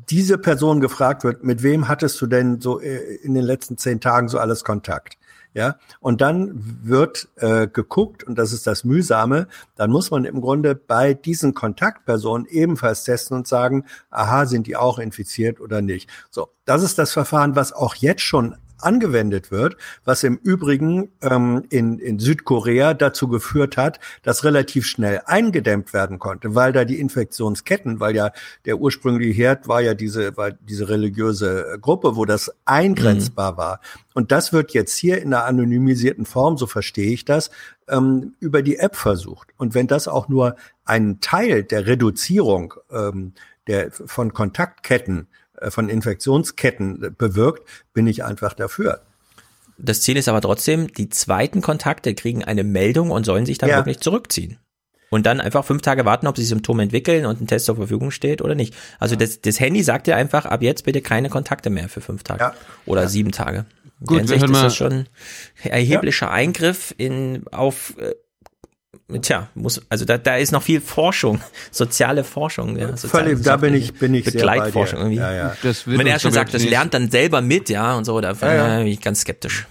diese 0.09 0.39
Person 0.39 0.79
gefragt 0.79 1.23
wird, 1.23 1.43
mit 1.43 1.61
wem 1.61 1.87
hattest 1.87 2.19
du 2.19 2.25
denn 2.25 2.59
so 2.59 2.79
äh, 2.79 3.15
in 3.21 3.35
den 3.35 3.43
letzten 3.43 3.77
zehn 3.77 4.01
Tagen 4.01 4.27
so 4.27 4.39
alles 4.39 4.63
Kontakt? 4.63 5.17
Ja, 5.55 5.75
und 5.99 6.21
dann 6.21 6.51
wird 6.81 7.27
äh, 7.35 7.67
geguckt, 7.67 8.23
und 8.23 8.39
das 8.39 8.53
ist 8.53 8.65
das 8.65 8.83
Mühsame, 8.83 9.47
dann 9.75 9.91
muss 9.91 10.09
man 10.09 10.25
im 10.25 10.41
Grunde 10.41 10.73
bei 10.73 11.13
diesen 11.13 11.53
Kontaktpersonen 11.53 12.47
ebenfalls 12.47 13.03
testen 13.03 13.37
und 13.37 13.47
sagen, 13.47 13.85
aha, 14.09 14.47
sind 14.47 14.65
die 14.65 14.75
auch 14.75 14.97
infiziert 14.97 15.61
oder 15.61 15.83
nicht. 15.83 16.09
So, 16.31 16.49
das 16.65 16.81
ist 16.81 16.97
das 16.97 17.13
Verfahren, 17.13 17.55
was 17.55 17.71
auch 17.71 17.93
jetzt 17.93 18.23
schon 18.23 18.55
angewendet 18.83 19.51
wird, 19.51 19.77
was 20.05 20.23
im 20.23 20.37
Übrigen 20.37 21.09
ähm, 21.21 21.63
in, 21.69 21.99
in 21.99 22.19
Südkorea 22.19 22.93
dazu 22.93 23.27
geführt 23.27 23.77
hat, 23.77 23.99
dass 24.23 24.43
relativ 24.43 24.85
schnell 24.85 25.21
eingedämmt 25.25 25.93
werden 25.93 26.19
konnte, 26.19 26.55
weil 26.55 26.71
da 26.73 26.85
die 26.85 26.99
Infektionsketten, 26.99 27.99
weil 27.99 28.15
ja 28.15 28.31
der 28.65 28.79
ursprüngliche 28.79 29.33
Herd 29.33 29.67
war 29.67 29.81
ja 29.81 29.93
diese, 29.93 30.35
war 30.37 30.51
diese 30.51 30.89
religiöse 30.89 31.77
Gruppe, 31.81 32.15
wo 32.15 32.25
das 32.25 32.51
eingrenzbar 32.65 33.53
mhm. 33.53 33.57
war. 33.57 33.79
Und 34.13 34.31
das 34.31 34.53
wird 34.53 34.71
jetzt 34.71 34.95
hier 34.95 35.21
in 35.21 35.33
einer 35.33 35.45
anonymisierten 35.45 36.25
Form, 36.25 36.57
so 36.57 36.67
verstehe 36.67 37.11
ich 37.11 37.25
das, 37.25 37.49
ähm, 37.87 38.35
über 38.39 38.61
die 38.61 38.77
App 38.77 38.95
versucht. 38.95 39.49
Und 39.57 39.73
wenn 39.73 39.87
das 39.87 40.07
auch 40.07 40.29
nur 40.29 40.55
einen 40.85 41.19
Teil 41.19 41.63
der 41.63 41.87
Reduzierung 41.87 42.75
ähm, 42.91 43.33
der, 43.67 43.91
von 43.91 44.33
Kontaktketten 44.33 45.21
äh, 45.21 45.42
von 45.69 45.89
Infektionsketten 45.89 47.15
bewirkt, 47.17 47.67
bin 47.93 48.07
ich 48.07 48.23
einfach 48.23 48.53
dafür. 48.53 49.01
Das 49.77 50.01
Ziel 50.01 50.17
ist 50.17 50.29
aber 50.29 50.41
trotzdem, 50.41 50.87
die 50.93 51.09
zweiten 51.09 51.61
Kontakte 51.61 52.13
kriegen 52.13 52.43
eine 52.43 52.63
Meldung 52.63 53.11
und 53.11 53.25
sollen 53.25 53.45
sich 53.45 53.57
dann 53.57 53.69
ja. 53.69 53.77
wirklich 53.77 53.99
zurückziehen. 53.99 54.59
Und 55.09 55.27
dann 55.27 55.39
einfach 55.39 55.63
fünf 55.63 55.83
Tage 55.83 56.05
warten, 56.05 56.25
ob 56.25 56.37
sie 56.37 56.43
Symptome 56.43 56.81
entwickeln 56.81 57.27
und 57.27 57.39
ein 57.39 57.45
Test 57.45 57.65
zur 57.65 57.75
Verfügung 57.75 58.09
steht 58.09 58.41
oder 58.41 58.55
nicht. 58.55 58.73
Also 58.97 59.13
ja. 59.13 59.19
das, 59.19 59.41
das 59.41 59.59
Handy 59.59 59.83
sagt 59.83 60.07
dir 60.07 60.15
einfach, 60.15 60.45
ab 60.45 60.63
jetzt 60.63 60.85
bitte 60.85 61.01
keine 61.01 61.29
Kontakte 61.29 61.69
mehr 61.69 61.87
für 61.87 62.01
fünf 62.01 62.23
Tage 62.23 62.41
ja. 62.41 62.53
oder 62.87 63.07
sieben 63.07 63.31
Tage. 63.31 63.65
Gut, 64.05 64.27
wir 64.27 64.35
ist 64.35 64.49
das 64.49 64.75
schon 64.75 65.05
erheblicher 65.63 66.31
Eingriff 66.31 66.93
in 66.97 67.45
auf 67.51 67.93
äh, 67.99 68.15
tja, 69.21 69.49
muss, 69.55 69.81
also 69.89 70.05
da, 70.05 70.17
da 70.17 70.37
ist 70.37 70.51
noch 70.51 70.63
viel 70.63 70.81
Forschung, 70.81 71.41
soziale 71.71 72.23
Forschung. 72.23 72.77
Ja, 72.77 72.95
Völlig, 72.95 73.41
da 73.43 73.57
bin 73.57 73.73
ich, 73.73 73.93
bin 73.93 74.13
ich 74.13 74.25
Begleitforschung 74.25 74.99
irgendwie. 74.99 75.17
Ja, 75.17 75.33
ja. 75.33 75.55
Wenn 75.85 76.07
er 76.07 76.19
schon 76.19 76.31
sagt, 76.31 76.53
das 76.53 76.65
lernt 76.65 76.93
dann 76.93 77.11
selber 77.11 77.41
mit, 77.41 77.69
ja, 77.69 77.95
und 77.95 78.05
so, 78.05 78.19
da 78.21 78.33
ja, 78.33 78.53
ja. 78.53 78.77
bin 78.79 78.87
ich 78.87 79.01
ganz 79.01 79.21
skeptisch. 79.21 79.67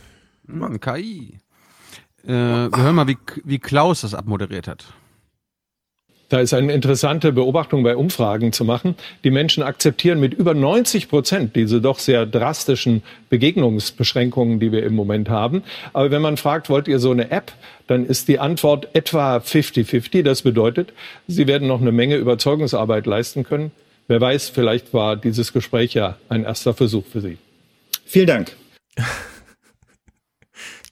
Mann, 0.47 0.81
KI. 0.81 1.39
Äh, 2.25 2.29
wir 2.29 2.77
hören 2.77 2.95
mal, 2.95 3.09
wie, 3.09 3.19
wie 3.45 3.59
Klaus 3.59 4.03
das 4.03 4.15
abmoderiert 4.15 4.69
hat. 4.69 4.85
Da 6.33 6.41
ist 6.41 6.55
eine 6.55 6.73
interessante 6.73 7.31
Beobachtung 7.31 7.83
bei 7.83 7.95
Umfragen 7.95 8.55
zu 8.55 8.65
machen. 8.65 8.95
Die 9.23 9.31
Menschen 9.31 9.63
akzeptieren 9.63 10.19
mit 10.19 10.33
über 10.33 10.55
90 10.55 11.11
Prozent 11.11 11.55
diese 11.57 11.83
doch 11.83 11.99
sehr 11.99 12.25
drastischen 12.25 13.03
Begegnungsbeschränkungen, 13.29 14.59
die 14.59 14.73
wir 14.73 14.83
im 14.83 14.95
Moment 14.95 15.29
haben. 15.29 15.63
Aber 15.93 16.11
wenn 16.11 16.23
man 16.23 16.39
fragt, 16.39 16.71
wollt 16.71 16.89
ihr 16.89 17.01
so 17.01 17.11
eine 17.11 17.31
App, 17.31 17.53
dann 17.87 18.07
ist 18.07 18.29
die 18.29 18.39
Antwort 18.39 18.89
etwa 18.95 19.37
50-50. 19.37 20.23
Das 20.23 20.41
bedeutet, 20.41 20.95
sie 21.29 21.47
werden 21.47 21.69
noch 21.69 21.83
eine 21.83 21.93
Menge 21.93 22.17
Überzeugungsarbeit 22.17 23.05
leisten 23.05 23.45
können. 23.45 23.71
Wer 24.09 24.23
weiß, 24.23 24.49
vielleicht 24.49 24.95
war 24.95 25.17
dieses 25.17 25.53
Gespräch 25.53 25.93
ja 25.93 26.17
ein 26.31 26.45
erster 26.45 26.73
Versuch 26.73 27.05
für 27.05 27.21
Sie. 27.21 27.37
Vielen 28.07 28.29
Dank. 28.29 28.57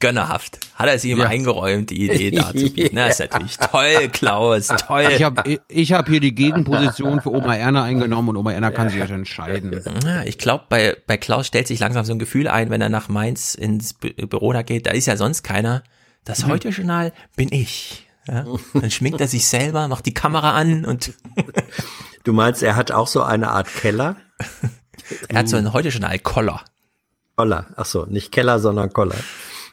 gönnerhaft. 0.01 0.59
Hat 0.75 0.89
er 0.89 0.99
sich 0.99 1.11
immer 1.11 1.25
ja. 1.25 1.31
eingeräumt, 1.31 1.91
die 1.91 2.07
Idee 2.07 2.31
dazu 2.37 2.73
bieten. 2.73 2.97
Das 2.97 3.12
ist 3.12 3.20
natürlich 3.20 3.57
toll, 3.59 4.09
Klaus, 4.12 4.69
toll. 4.69 5.09
Ich 5.12 5.23
habe 5.23 5.61
ich 5.69 5.93
hab 5.93 6.09
hier 6.09 6.20
die 6.20 6.35
Gegenposition 6.35 7.20
für 7.20 7.31
Oma 7.31 7.55
Erna 7.55 7.85
eingenommen 7.85 8.31
und 8.31 8.37
Oma 8.37 8.53
Erna 8.53 8.70
kann 8.70 8.89
sich 8.89 8.99
ja 8.99 9.07
entscheiden. 9.07 9.79
Ja, 10.05 10.23
ich 10.25 10.39
glaube, 10.39 10.65
bei, 10.69 10.97
bei 11.07 11.17
Klaus 11.17 11.47
stellt 11.47 11.67
sich 11.67 11.79
langsam 11.79 12.05
so 12.05 12.12
ein 12.12 12.19
Gefühl 12.19 12.49
ein, 12.49 12.70
wenn 12.70 12.81
er 12.81 12.89
nach 12.89 13.09
Mainz 13.09 13.55
ins 13.55 13.95
Büro 13.95 14.53
da 14.53 14.62
geht, 14.62 14.87
da 14.87 14.91
ist 14.91 15.07
ja 15.07 15.17
sonst 15.17 15.43
keiner. 15.43 15.83
Das 16.25 16.45
mhm. 16.45 16.51
Heute-Journal 16.51 17.12
bin 17.37 17.53
ich. 17.53 18.07
Ja? 18.27 18.45
Dann 18.75 18.91
schminkt 18.91 19.20
er 19.20 19.29
sich 19.29 19.47
selber, 19.47 19.89
macht 19.89 20.07
die 20.07 20.15
Kamera 20.15 20.53
an 20.53 20.85
und 20.85 21.12
Du 22.25 22.33
meinst, 22.35 22.62
er 22.62 22.77
hat 22.77 22.93
auch 22.93 23.07
so 23.07 23.23
eine 23.23 23.51
Art 23.51 23.67
Keller? 23.67 24.17
er 25.29 25.39
hat 25.39 25.49
so 25.49 25.57
ein 25.57 25.73
Heute-Journal-Koller. 25.73 26.62
Koller, 27.37 27.67
ach 27.77 27.87
so, 27.87 28.05
nicht 28.05 28.33
Keller, 28.33 28.59
sondern 28.59 28.93
Koller. 28.93 29.17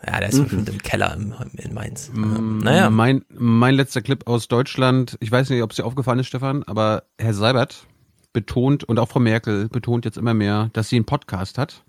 Ja, 0.05 0.19
der 0.19 0.29
ist 0.29 0.51
mhm. 0.51 0.65
im 0.67 0.77
Keller 0.83 1.17
in 1.17 1.73
Mainz. 1.73 2.11
Mm, 2.13 2.59
naja. 2.59 2.89
Mein, 2.89 3.25
mein 3.29 3.75
letzter 3.75 4.01
Clip 4.01 4.27
aus 4.27 4.47
Deutschland, 4.47 5.17
ich 5.19 5.31
weiß 5.31 5.49
nicht, 5.49 5.63
ob 5.63 5.71
es 5.71 5.77
dir 5.77 5.85
aufgefallen 5.85 6.19
ist, 6.19 6.27
Stefan, 6.27 6.63
aber 6.63 7.03
Herr 7.17 7.33
Seibert 7.33 7.87
betont 8.33 8.83
und 8.83 8.99
auch 8.99 9.09
Frau 9.09 9.19
Merkel 9.19 9.67
betont 9.69 10.05
jetzt 10.05 10.17
immer 10.17 10.33
mehr, 10.33 10.69
dass 10.73 10.89
sie 10.89 10.97
einen 10.97 11.05
Podcast 11.05 11.57
hat. 11.57 11.83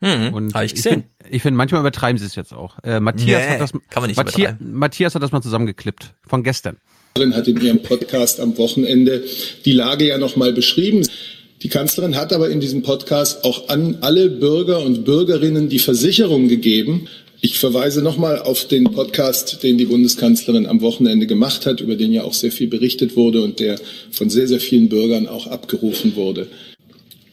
Mhm, 0.00 0.32
und 0.32 0.56
ich 0.62 0.74
gesehen. 0.74 1.04
Ich 1.24 1.28
finde, 1.28 1.40
find, 1.40 1.56
manchmal 1.56 1.80
übertreiben 1.80 2.18
sie 2.18 2.26
es 2.26 2.36
jetzt 2.36 2.52
auch. 2.52 2.78
Äh, 2.84 3.00
Matthias, 3.00 3.42
nee, 3.42 3.48
hat 3.48 3.60
das, 3.60 3.72
kann 3.72 4.02
man 4.02 4.08
nicht 4.08 4.16
Matthias, 4.16 4.54
Matthias 4.60 5.14
hat 5.14 5.22
das 5.22 5.32
mal 5.32 5.42
zusammengeklippt 5.42 6.14
von 6.26 6.44
gestern. 6.44 6.76
hat 7.16 7.48
in 7.48 7.60
ihrem 7.60 7.82
Podcast 7.82 8.38
am 8.38 8.56
Wochenende 8.58 9.24
die 9.64 9.72
Lage 9.72 10.06
ja 10.06 10.18
nochmal 10.18 10.52
beschrieben. 10.52 11.08
Die 11.62 11.68
Kanzlerin 11.68 12.14
hat 12.14 12.32
aber 12.32 12.50
in 12.50 12.60
diesem 12.60 12.82
Podcast 12.82 13.44
auch 13.44 13.68
an 13.68 13.98
alle 14.02 14.30
Bürger 14.30 14.80
und 14.80 15.04
Bürgerinnen 15.04 15.68
die 15.68 15.80
Versicherung 15.80 16.46
gegeben, 16.46 17.08
ich 17.40 17.58
verweise 17.58 18.02
nochmal 18.02 18.38
auf 18.38 18.66
den 18.66 18.84
Podcast, 18.84 19.62
den 19.62 19.78
die 19.78 19.84
Bundeskanzlerin 19.84 20.66
am 20.66 20.80
Wochenende 20.80 21.26
gemacht 21.26 21.66
hat, 21.66 21.80
über 21.80 21.94
den 21.94 22.12
ja 22.12 22.24
auch 22.24 22.34
sehr 22.34 22.50
viel 22.50 22.66
berichtet 22.66 23.16
wurde 23.16 23.42
und 23.42 23.60
der 23.60 23.78
von 24.10 24.28
sehr, 24.28 24.48
sehr 24.48 24.60
vielen 24.60 24.88
Bürgern 24.88 25.28
auch 25.28 25.46
abgerufen 25.46 26.16
wurde. 26.16 26.48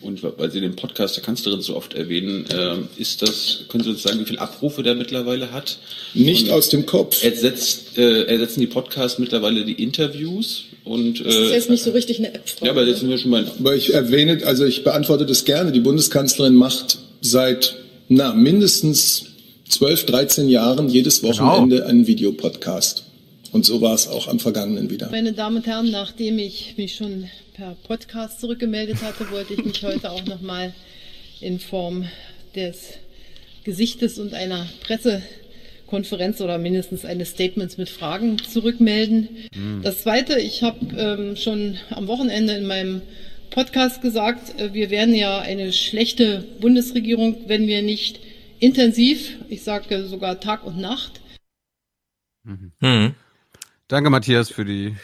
Und 0.02 0.22
weil 0.22 0.52
Sie 0.52 0.62
den 0.62 0.76
Podcast 0.76 1.16
der 1.16 1.24
Kanzlerin 1.24 1.62
so 1.62 1.76
oft 1.76 1.96
erwähnen, 1.96 2.46
äh, 2.52 3.02
ist 3.02 3.24
das, 3.24 3.62
können 3.70 3.84
Sie 3.84 3.90
uns 3.90 4.04
sagen, 4.04 4.20
wie 4.20 4.26
viele 4.26 4.40
Abrufe 4.40 4.84
der 4.84 4.94
mittlerweile 4.94 5.52
hat? 5.52 5.80
Nicht 6.14 6.50
und 6.50 6.54
aus 6.54 6.70
dem 6.70 6.86
Kopf. 6.86 7.24
Ersetzt, 7.24 7.98
äh, 7.98 8.26
ersetzen 8.26 8.60
die 8.60 8.68
Podcasts 8.68 9.18
mittlerweile 9.18 9.66
die 9.66 9.82
Interviews? 9.82 10.66
Und, 10.84 11.22
äh, 11.22 11.24
das 11.24 11.36
ist 11.36 11.52
jetzt 11.52 11.70
nicht 11.72 11.84
so 11.84 11.90
richtig 11.90 12.20
eine 12.20 12.36
App. 12.36 12.44
Ja, 12.62 12.70
aber 12.70 12.86
jetzt 12.86 13.00
sind 13.00 13.10
wir 13.10 13.18
schon 13.18 13.32
mal. 13.32 13.52
Aber 13.58 13.76
ich 13.76 13.96
erwähne, 13.96 14.46
also 14.46 14.64
ich 14.64 14.84
beantworte 14.84 15.26
das 15.26 15.44
gerne. 15.44 15.72
Die 15.72 15.80
Bundeskanzlerin 15.80 16.54
macht 16.54 17.00
seit 17.22 17.76
na, 18.08 18.34
mindestens 18.36 19.24
12, 19.70 20.06
13 20.06 20.50
Jahren 20.50 20.90
jedes 20.90 21.22
genau. 21.22 21.34
Wochenende 21.34 21.78
genau. 21.78 21.90
einen 21.90 22.08
Videopodcast. 22.08 23.04
Und 23.52 23.66
so 23.66 23.82
war 23.82 23.94
es 23.94 24.08
auch 24.08 24.28
am 24.28 24.40
vergangenen 24.40 24.90
wieder. 24.90 25.10
Meine 25.12 25.34
Damen 25.34 25.58
und 25.58 25.66
Herren, 25.66 25.90
nachdem 25.90 26.40
ich 26.40 26.76
mich 26.78 26.96
schon 26.96 27.30
per 27.54 27.76
Podcast 27.88 28.42
zurückgemeldet 28.42 29.02
hatte, 29.02 29.32
wollte 29.32 29.54
ich 29.54 29.64
mich 29.64 29.82
heute 29.84 30.12
auch 30.12 30.26
nochmal 30.26 30.74
in 31.40 31.60
Form 31.60 32.06
des 32.56 32.96
Gesichtes 33.64 34.20
und 34.20 34.34
einer 34.34 34.68
Pressekonferenz 34.82 36.42
oder 36.42 36.58
mindestens 36.58 37.06
eines 37.06 37.30
Statements 37.30 37.78
mit 37.78 37.90
Fragen 37.90 38.38
zurückmelden. 38.40 39.30
Mhm. 39.56 39.82
Das 39.84 40.02
Zweite, 40.02 40.40
ich 40.40 40.62
habe 40.62 40.80
ähm, 40.98 41.36
schon 41.36 41.78
am 41.92 42.08
Wochenende 42.08 42.54
in 42.54 42.68
meinem 42.68 43.02
Podcast 43.52 44.02
gesagt, 44.02 44.60
äh, 44.60 44.74
wir 44.74 44.90
wären 44.90 45.16
ja 45.16 45.40
eine 45.40 45.72
schlechte 45.72 46.44
Bundesregierung, 46.60 47.38
wenn 47.48 47.68
wir 47.68 47.82
nicht 47.82 48.20
intensiv, 48.60 49.38
ich 49.50 49.64
sage 49.64 50.06
sogar 50.08 50.40
Tag 50.40 50.64
und 50.64 50.78
Nacht. 50.78 51.22
Mhm. 52.44 52.72
Mhm. 52.80 53.14
Danke, 53.88 54.10
Matthias, 54.10 54.50
für 54.50 54.66
die 54.66 54.96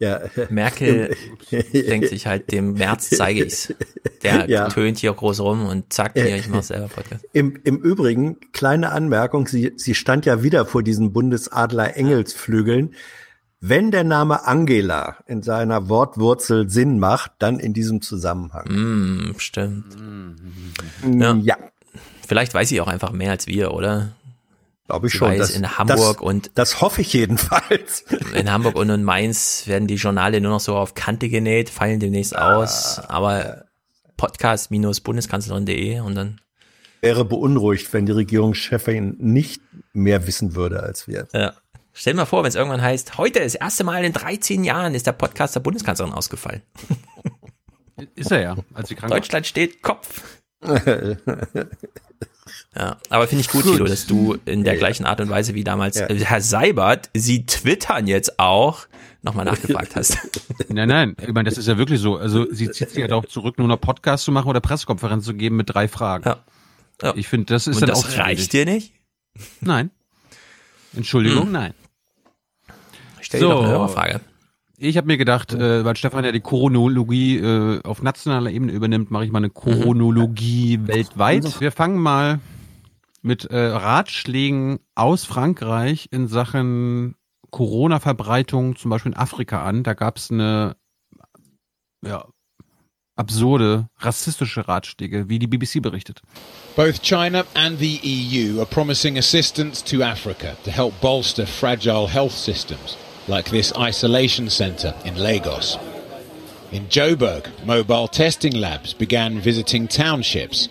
Ja. 0.00 0.20
Merkel 0.50 1.16
denkt 1.72 2.08
sich 2.08 2.26
halt, 2.26 2.52
dem 2.52 2.74
März 2.74 3.10
zeige 3.10 3.44
ich's. 3.44 3.74
Der 4.22 4.46
Ja. 4.48 4.68
tönt 4.68 4.98
hier 4.98 5.12
groß 5.12 5.40
rum 5.40 5.66
und 5.66 5.92
zack, 5.92 6.12
hier, 6.14 6.36
ich 6.36 6.48
mach 6.48 6.62
selber 6.62 6.88
Podcast. 6.88 7.24
Im, 7.32 7.58
Im 7.64 7.78
Übrigen, 7.78 8.38
kleine 8.52 8.90
Anmerkung, 8.92 9.46
sie, 9.48 9.72
sie 9.76 9.94
stand 9.94 10.24
ja 10.26 10.42
wieder 10.42 10.66
vor 10.66 10.82
diesen 10.82 11.12
Bundesadler 11.12 11.96
Engelsflügeln. 11.96 12.94
Wenn 13.60 13.90
der 13.90 14.04
Name 14.04 14.46
Angela 14.46 15.16
in 15.26 15.42
seiner 15.42 15.88
Wortwurzel 15.88 16.70
Sinn 16.70 17.00
macht, 17.00 17.32
dann 17.40 17.58
in 17.58 17.72
diesem 17.74 18.00
Zusammenhang. 18.02 18.68
Mm, 18.68 19.34
stimmt. 19.38 19.96
Mm, 20.00 21.20
Ja. 21.20 21.34
ja. 21.42 21.56
Vielleicht 22.28 22.52
weiß 22.52 22.68
sie 22.68 22.80
auch 22.82 22.88
einfach 22.88 23.10
mehr 23.12 23.30
als 23.30 23.46
wir, 23.46 23.72
oder? 23.72 24.12
Glaube 24.86 25.06
ich 25.06 25.12
Sie 25.14 25.18
schon. 25.18 25.30
Weiß, 25.30 25.38
Das- 25.38 25.50
in 25.50 25.78
Hamburg 25.78 26.18
das, 26.18 26.22
und 26.22 26.50
das 26.56 26.80
hoffe 26.82 27.00
ich 27.00 27.10
jedenfalls. 27.14 28.02
in 28.34 28.52
Hamburg 28.52 28.76
und 28.76 28.90
in 28.90 29.02
Mainz 29.02 29.62
werden 29.66 29.88
die 29.88 29.94
Journale 29.94 30.40
nur 30.42 30.50
noch 30.52 30.60
so 30.60 30.76
auf 30.76 30.94
Kante 30.94 31.30
genäht, 31.30 31.70
fallen 31.70 32.00
demnächst 32.00 32.36
aus. 32.36 32.98
Aber 32.98 33.64
podcast-bundeskanzlerin.de 34.18 36.00
und 36.00 36.14
dann 36.14 36.40
Wäre 37.00 37.24
beunruhigt, 37.24 37.92
wenn 37.94 38.04
die 38.04 38.12
Regierungschefin 38.12 39.16
nicht 39.18 39.62
mehr 39.94 40.26
wissen 40.26 40.54
würde 40.54 40.82
als 40.82 41.08
wir. 41.08 41.28
Ja. 41.32 41.54
Stell 41.94 42.12
dir 42.12 42.18
mal 42.18 42.26
vor, 42.26 42.42
wenn 42.42 42.48
es 42.48 42.56
irgendwann 42.56 42.82
heißt, 42.82 43.16
heute 43.16 43.40
das 43.40 43.54
erste 43.54 43.84
Mal 43.84 44.04
in 44.04 44.12
13 44.12 44.64
Jahren 44.64 44.94
ist 44.94 45.06
der 45.06 45.12
Podcast 45.12 45.54
der 45.54 45.60
Bundeskanzlerin 45.60 46.12
ausgefallen. 46.12 46.60
Ist 48.14 48.30
er 48.30 48.40
ja, 48.42 48.56
als 48.74 48.88
sie 48.88 48.94
krank 48.96 49.10
war. 49.10 49.18
Deutschland 49.18 49.46
steht 49.46 49.82
Kopf. 49.82 50.22
Ja, 52.76 52.96
aber 53.10 53.26
finde 53.26 53.40
ich 53.42 53.48
gut, 53.48 53.64
Gut. 53.64 53.72
Tilo, 53.74 53.86
dass 53.86 54.06
du 54.06 54.36
in 54.44 54.64
der 54.64 54.76
gleichen 54.76 55.04
Art 55.04 55.20
und 55.20 55.28
Weise 55.28 55.54
wie 55.54 55.64
damals 55.64 55.96
äh, 55.96 56.14
Herr 56.24 56.40
Seibert, 56.40 57.10
Sie 57.14 57.44
twittern 57.44 58.06
jetzt 58.06 58.38
auch, 58.38 58.86
nochmal 59.22 59.44
nachgefragt 59.44 59.96
hast. 59.96 60.16
Nein, 60.68 60.88
nein, 60.88 61.16
ich 61.20 61.32
meine, 61.32 61.48
das 61.48 61.58
ist 61.58 61.66
ja 61.66 61.76
wirklich 61.76 62.00
so. 62.00 62.16
Also 62.16 62.46
sie 62.52 62.70
zieht 62.70 62.90
sich 62.90 62.98
ja 62.98 63.10
auch 63.14 63.26
zurück, 63.26 63.58
nur 63.58 63.66
noch 63.68 63.80
Podcast 63.80 64.24
zu 64.24 64.32
machen 64.32 64.48
oder 64.48 64.60
Pressekonferenz 64.60 65.24
zu 65.24 65.34
geben 65.34 65.56
mit 65.56 65.72
drei 65.74 65.88
Fragen. 65.88 66.24
Ja. 67.02 67.14
Ich 67.16 67.26
finde, 67.28 67.46
das 67.52 67.66
ist 67.66 67.76
Und 67.76 67.82
dann 67.82 67.90
das 67.90 68.04
auch 68.04 68.08
zu 68.08 68.18
reicht 68.18 68.52
dir 68.52 68.64
nicht? 68.64 68.92
Nein. 69.60 69.90
Entschuldigung, 70.94 71.44
Hm. 71.46 71.52
nein. 71.52 71.74
Stell 73.20 73.40
dir 73.40 73.48
noch 73.48 73.60
eine 73.62 73.70
Hörerfrage. 73.70 74.20
Ich 74.80 74.96
habe 74.96 75.08
mir 75.08 75.16
gedacht, 75.16 75.52
äh, 75.52 75.84
weil 75.84 75.96
Stefan 75.96 76.24
ja 76.24 76.30
die 76.30 76.40
Chronologie 76.40 77.38
äh, 77.38 77.82
auf 77.82 78.00
nationaler 78.00 78.50
Ebene 78.50 78.70
übernimmt, 78.70 79.10
mache 79.10 79.24
ich 79.24 79.32
mal 79.32 79.38
eine 79.38 79.50
Chronologie 79.50 80.78
weltweit. 80.86 81.60
Wir 81.60 81.72
fangen 81.72 81.98
mal 81.98 82.38
mit 83.20 83.44
äh, 83.46 83.58
Ratschlägen 83.58 84.78
aus 84.94 85.24
Frankreich 85.24 86.08
in 86.12 86.28
Sachen 86.28 87.16
Corona-Verbreitung, 87.50 88.76
zum 88.76 88.90
Beispiel 88.92 89.12
in 89.12 89.18
Afrika 89.18 89.64
an. 89.64 89.82
Da 89.82 89.94
gab 89.94 90.18
es 90.18 90.30
eine 90.30 90.76
ja, 92.06 92.24
absurde, 93.16 93.88
rassistische 93.98 94.68
Ratschläge, 94.68 95.28
wie 95.28 95.40
die 95.40 95.48
BBC 95.48 95.82
berichtet. 95.82 96.22
Both 96.76 97.02
China 97.02 97.44
and 97.54 97.80
the 97.80 98.00
EU 98.04 98.60
are 98.60 98.66
promising 98.66 99.18
assistance 99.18 99.82
to 99.84 100.04
Africa 100.04 100.56
to 100.64 100.70
help 100.70 101.00
bolster 101.00 101.46
fragile 101.46 102.06
health 102.08 102.32
systems, 102.32 102.96
like 103.28 103.50
this 103.50 103.72
isolation 103.76 104.50
centre 104.50 104.94
in 105.04 105.16
Lagos. 105.16 105.76
In 106.72 106.86
Joburg, 106.86 107.46
mobile 107.64 108.08
testing 108.08 108.54
labs 108.54 108.94
began 108.94 109.40
visiting 109.40 109.88
townships. 109.88 110.68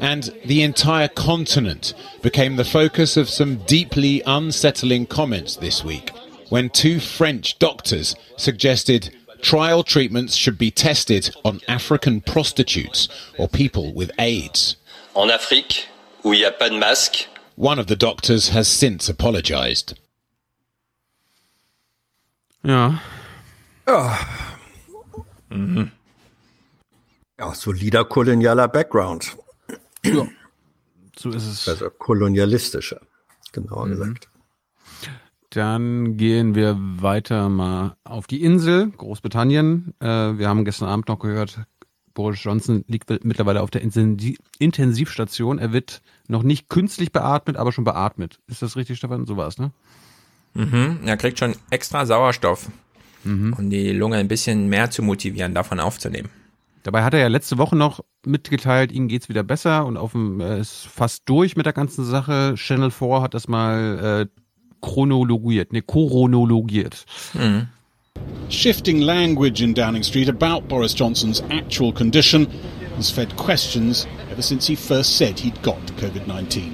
And 0.00 0.30
the 0.44 0.62
entire 0.62 1.08
continent 1.08 1.94
became 2.22 2.56
the 2.56 2.64
focus 2.64 3.16
of 3.16 3.28
some 3.28 3.56
deeply 3.64 4.22
unsettling 4.26 5.06
comments 5.06 5.56
this 5.56 5.82
week 5.82 6.12
when 6.50 6.70
two 6.70 7.00
French 7.00 7.58
doctors 7.58 8.14
suggested 8.36 9.14
trial 9.40 9.82
treatments 9.82 10.34
should 10.34 10.58
be 10.58 10.70
tested 10.70 11.34
on 11.44 11.60
African 11.68 12.20
prostitutes 12.20 13.08
or 13.38 13.48
people 13.48 13.92
with 13.92 14.10
AIDS. 14.18 14.76
En 15.14 15.30
Afrique, 15.30 15.88
où 16.24 16.32
il 16.32 16.40
n'y 16.40 16.44
a 16.44 16.52
pas 16.52 16.70
de 16.70 16.78
masque, 16.78 17.26
One 17.56 17.80
of 17.80 17.88
the 17.88 17.96
doctors 17.96 18.50
has 18.50 18.68
since 18.68 19.08
apologized. 19.08 19.98
Ja. 22.62 23.00
Ja. 23.86 24.18
Mhm. 25.50 25.90
Ja, 27.38 27.54
solider 27.54 28.04
kolonialer 28.04 28.68
Background. 28.68 29.36
Ja. 30.04 30.26
So 31.16 31.30
ist 31.30 31.46
es. 31.46 31.68
Also 31.68 31.88
kolonialistischer, 31.90 33.00
genauer 33.52 33.86
Mhm. 33.86 33.90
gesagt. 33.90 34.28
Dann 35.50 36.16
gehen 36.18 36.54
wir 36.54 36.76
weiter 36.78 37.48
mal 37.48 37.96
auf 38.04 38.26
die 38.26 38.42
Insel, 38.42 38.90
Großbritannien. 38.90 39.94
Äh, 40.00 40.06
wir 40.38 40.48
haben 40.48 40.64
gestern 40.64 40.88
Abend 40.88 41.08
noch 41.08 41.18
gehört, 41.18 41.60
Boris 42.12 42.42
Johnson 42.44 42.84
liegt 42.88 43.08
mittlerweile 43.24 43.62
auf 43.62 43.70
der 43.70 43.82
Intensi- 43.82 44.36
Intensivstation. 44.58 45.58
Er 45.58 45.72
wird 45.72 46.02
noch 46.26 46.42
nicht 46.42 46.68
künstlich 46.68 47.12
beatmet, 47.12 47.56
aber 47.56 47.72
schon 47.72 47.84
beatmet. 47.84 48.40
Ist 48.46 48.60
das 48.60 48.76
richtig, 48.76 48.98
Stefan? 48.98 49.24
So 49.24 49.36
war 49.36 49.46
es, 49.48 49.58
ne? 49.58 49.70
Mhm. 50.54 51.00
Er 51.06 51.16
kriegt 51.16 51.38
schon 51.38 51.54
extra 51.70 52.06
Sauerstoff, 52.06 52.68
Mhm. 53.24 53.54
um 53.58 53.70
die 53.70 53.90
Lunge 53.92 54.16
ein 54.16 54.28
bisschen 54.28 54.68
mehr 54.68 54.90
zu 54.90 55.02
motivieren, 55.02 55.54
davon 55.54 55.80
aufzunehmen. 55.80 56.28
Dabei 56.84 57.02
hat 57.02 57.12
er 57.14 57.20
ja 57.20 57.28
letzte 57.28 57.58
Woche 57.58 57.76
noch 57.76 58.00
mitgeteilt, 58.24 58.92
ihm 58.92 59.08
geht's 59.08 59.28
wieder 59.28 59.42
besser 59.42 59.84
und 59.84 59.96
auf 59.96 60.12
dem, 60.12 60.40
er 60.40 60.58
ist 60.58 60.86
fast 60.86 61.22
durch 61.26 61.56
mit 61.56 61.66
der 61.66 61.72
ganzen 61.72 62.04
Sache. 62.04 62.54
Channel 62.56 62.90
4 62.90 63.20
hat 63.22 63.34
das 63.34 63.48
mal 63.48 64.26
äh, 64.30 64.40
chronologiert, 64.80 65.72
ne, 65.72 65.82
chronologiert. 65.82 67.04
Shifting 68.48 69.00
language 69.00 69.60
in 69.62 69.74
Downing 69.74 70.02
Street 70.02 70.28
about 70.28 70.66
Boris 70.68 70.94
Johnson's 70.96 71.42
actual 71.50 71.92
condition 71.92 72.46
has 72.96 73.10
fed 73.10 73.36
questions 73.36 74.06
ever 74.32 74.42
since 74.42 74.66
he 74.66 74.74
first 74.76 75.16
said 75.18 75.38
he'd 75.38 75.60
got 75.62 75.76
COVID 76.00 76.26
19. 76.26 76.72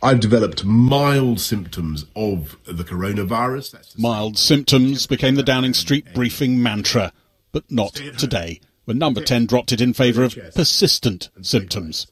I've 0.00 0.20
developed 0.20 0.64
mild 0.64 1.40
symptoms 1.40 2.06
of 2.14 2.56
the 2.64 2.84
coronavirus. 2.84 3.72
That's 3.72 3.98
Mild 3.98 4.38
symptoms 4.38 5.08
became 5.08 5.34
the 5.34 5.42
Downing 5.42 5.74
Street 5.74 6.14
briefing 6.14 6.62
mantra, 6.62 7.12
but 7.50 7.64
not 7.68 7.94
today, 8.16 8.60
when 8.84 8.98
number 8.98 9.20
10 9.20 9.46
dropped 9.46 9.72
it 9.72 9.80
in 9.80 9.92
favour 9.92 10.22
of 10.22 10.38
persistent 10.54 11.30
symptoms. 11.42 12.06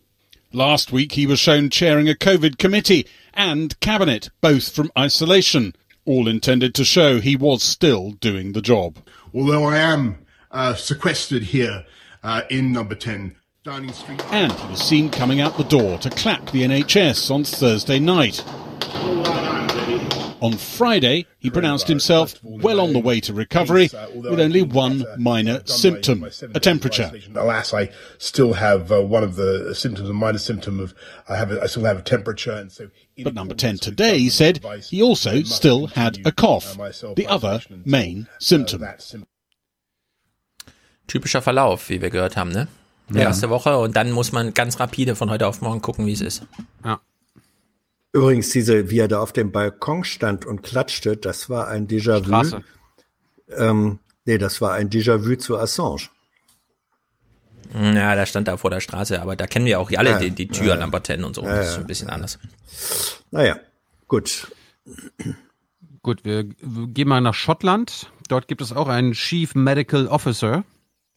Last 0.53 0.91
week 0.91 1.13
he 1.13 1.27
was 1.27 1.39
shown 1.39 1.71
chairing 1.71 2.09
a 2.09 2.15
COVID 2.15 2.59
committee 2.59 3.07
and 3.33 3.79
cabinet, 3.79 4.31
both 4.41 4.75
from 4.75 4.91
isolation, 4.99 5.75
all 6.05 6.27
intended 6.27 6.75
to 6.75 6.85
show 6.85 7.21
he 7.21 7.37
was 7.37 7.63
still 7.63 8.13
doing 8.13 8.53
the 8.53 8.63
job. 8.63 8.99
although 9.33 9.65
I 9.65 9.79
am 9.79 10.27
uh, 10.51 10.75
sequestered 10.75 11.43
here 11.45 11.85
uh, 12.25 12.43
in 12.51 12.73
number 12.73 12.95
10 12.97 13.37
Downing 13.67 13.93
Street. 13.93 14.23
And 14.33 14.53
he 14.53 14.69
was 14.69 14.81
seen 14.81 15.11
coming 15.11 15.41
out 15.41 15.57
the 15.57 15.65
door 15.65 15.99
to 15.99 16.09
clap 16.09 16.53
the 16.53 16.63
NHS 16.63 17.33
on 17.33 17.43
Thursday 17.43 17.99
night. 17.99 18.45
On 20.41 20.53
Friday, 20.53 21.27
he 21.41 21.51
pronounced 21.51 21.89
himself 21.89 22.39
well 22.45 22.81
on 22.81 22.93
the 22.93 23.01
way 23.01 23.19
to 23.19 23.33
recovery 23.33 23.91
with 24.15 24.39
only 24.39 24.63
one 24.63 25.05
uh, 25.05 25.17
minor 25.19 25.63
symptom, 25.65 26.23
a 26.55 26.61
temperature. 26.61 27.11
Alas, 27.35 27.75
I 27.75 27.91
still 28.19 28.53
have 28.53 28.93
uh, 28.93 29.03
one 29.03 29.25
of 29.25 29.35
the 29.35 29.75
symptoms, 29.75 30.09
a 30.09 30.13
minor 30.13 30.39
symptom 30.39 30.79
of 30.79 30.95
I 31.29 31.37
have 31.37 31.51
a, 31.51 31.61
I 31.61 31.67
still 31.67 31.83
have 31.87 31.99
a 31.99 32.03
temperature, 32.03 32.53
and 32.53 32.71
so 32.71 32.91
But 33.25 33.35
number 33.35 33.55
10 33.55 33.79
today 33.79 34.29
said 34.29 34.65
he 34.89 35.03
also 35.03 35.43
still 35.43 35.89
had 35.89 36.19
a 36.25 36.29
uh, 36.29 36.31
cough, 36.31 36.77
the 37.17 37.27
other 37.27 37.63
main 37.85 38.29
uh, 38.31 38.37
symptom. 38.39 38.87
Typischer 41.09 41.43
Verlauf, 41.43 41.89
wie 41.89 42.01
wir 42.01 42.11
gehört 42.11 42.37
haben, 42.37 42.53
ne? 42.53 42.69
Ja. 43.11 43.23
erste 43.23 43.51
Woche 43.51 43.79
und 43.79 43.95
dann 43.97 44.11
muss 44.11 44.33
man 44.33 44.53
ganz 44.55 44.81
rapide 44.81 45.15
von 45.15 45.31
heute 45.31 45.47
auf 45.47 45.61
morgen 45.61 45.81
gucken, 45.81 46.07
wie 46.07 46.13
es 46.13 46.21
ist. 46.21 46.47
Ja. 46.85 47.01
Übrigens, 48.13 48.51
diese, 48.51 48.91
wie 48.91 48.99
er 48.99 49.09
da 49.09 49.21
auf 49.21 49.33
dem 49.33 49.53
Balkon 49.53 50.03
stand 50.03 50.45
und 50.45 50.63
klatschte, 50.63 51.17
das 51.17 51.51
war 51.51 51.69
ein 51.69 51.87
Déjà-vu. 51.87 52.63
Ähm, 53.51 53.99
nee, 54.25 54.39
das 54.39 54.61
war 54.61 54.73
ein 54.73 54.91
Déjà-vu 54.91 55.37
zu 55.37 55.59
Assange. 55.59 56.09
Ja, 57.75 58.15
da 58.15 58.27
stand 58.27 58.49
da 58.49 58.57
vor 58.57 58.71
der 58.71 58.81
Straße, 58.81 59.21
aber 59.21 59.37
da 59.37 59.47
kennen 59.47 59.67
wir 59.67 59.81
auch 59.81 59.91
alle 59.97 60.11
Ja, 60.11 60.19
die, 60.19 60.31
die 60.31 60.49
Tür 60.49 60.75
ja. 60.75 60.77
Number 60.77 61.03
10 61.03 61.25
und 61.25 61.35
so. 61.35 61.43
Ja, 61.43 61.57
das 61.57 61.71
ist 61.71 61.79
ein 61.79 61.87
bisschen 61.87 62.09
anders. 62.09 62.39
Naja, 63.31 63.59
gut. 64.09 64.51
Gut, 66.03 66.25
wir 66.25 66.45
gehen 66.45 67.09
mal 67.09 67.21
nach 67.21 67.35
Schottland. 67.35 68.11
Dort 68.29 68.49
gibt 68.49 68.63
es 68.63 68.73
auch 68.73 68.89
einen 68.89 69.13
Chief 69.13 69.55
Medical 69.55 70.07
Officer. 70.07 70.65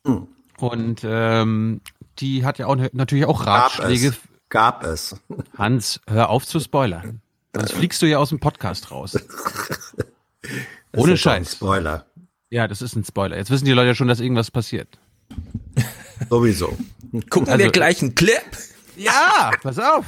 Hm. 0.06 0.28
Und 0.60 1.02
ähm, 1.04 1.82
die 2.20 2.44
hat 2.46 2.58
ja 2.60 2.68
auch 2.68 2.76
natürlich 2.94 3.26
auch 3.26 3.44
Gab 3.46 3.78
Ratschläge. 3.80 4.10
es. 4.10 4.18
Gab 4.50 4.84
es. 4.84 5.16
Hans, 5.58 6.02
hör 6.08 6.30
auf 6.30 6.46
zu 6.46 6.60
spoilern. 6.60 7.22
Sonst 7.56 7.74
fliegst 7.74 8.02
du 8.02 8.06
ja 8.08 8.18
aus 8.18 8.30
dem 8.30 8.40
Podcast 8.40 8.92
raus. 8.92 9.16
Ohne 10.96 11.14
ist 11.14 11.24
ja 11.24 11.34
ein 11.34 11.44
Scheiß. 11.46 11.54
Spoiler. 11.54 12.06
Ja, 12.50 12.68
das 12.68 12.82
ist 12.82 12.96
ein 12.96 13.04
Spoiler. 13.04 13.38
Jetzt 13.38 13.52
wissen 13.52 13.66
die 13.66 13.72
Leute 13.74 13.90
ja 13.90 13.96
schon, 13.96 14.08
dass 14.08 14.20
irgendwas 14.20 14.50
passiert. 14.50 14.98
Sowieso. 16.30 16.76
Gucken 17.30 17.50
Also- 17.50 17.64
wir 17.64 17.72
gleich 17.72 18.02
einen 18.02 18.16
Clip? 18.16 18.42
Ja, 19.00 19.52
pass 19.62 19.80
auf. 19.80 20.06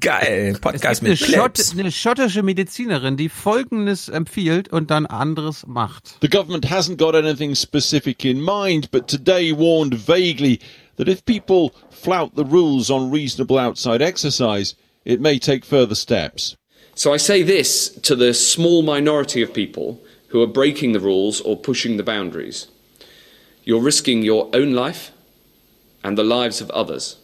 Geil, 0.00 0.58
Podcast 0.60 0.94
es 0.94 1.02
mit 1.02 1.18
gibt 1.18 1.32
eine, 1.32 1.40
Schott, 1.40 1.60
eine 1.78 1.92
schottische 1.92 2.42
Medizinerin, 2.42 3.16
die 3.16 3.28
Folgendes 3.28 4.08
empfiehlt 4.08 4.72
und 4.72 4.90
dann 4.90 5.06
anderes 5.06 5.64
macht. 5.66 6.16
The 6.20 6.28
government 6.28 6.66
hasn't 6.66 6.96
got 6.96 7.14
anything 7.14 7.54
specific 7.54 8.24
in 8.24 8.40
mind, 8.40 8.90
but 8.90 9.06
today 9.06 9.52
warned 9.56 9.94
vaguely 9.94 10.58
that 10.96 11.06
if 11.06 11.24
people 11.24 11.70
flout 11.90 12.32
the 12.34 12.44
rules 12.44 12.90
on 12.90 13.12
reasonable 13.12 13.58
outside 13.58 14.02
exercise, 14.02 14.74
it 15.04 15.20
may 15.20 15.38
take 15.38 15.64
further 15.64 15.94
steps. 15.94 16.56
So 16.96 17.14
I 17.14 17.18
say 17.18 17.44
this 17.44 17.90
to 18.02 18.16
the 18.16 18.34
small 18.34 18.82
minority 18.82 19.40
of 19.42 19.54
people 19.54 20.00
who 20.28 20.42
are 20.42 20.48
breaking 20.48 20.92
the 20.92 21.00
rules 21.00 21.40
or 21.40 21.56
pushing 21.56 21.96
the 21.96 22.02
boundaries. 22.02 22.66
You're 23.64 23.80
risking 23.80 24.22
your 24.22 24.50
own 24.52 24.72
life 24.72 25.12
and 26.02 26.18
the 26.18 26.24
lives 26.24 26.60
of 26.60 26.70
others, 26.70 27.16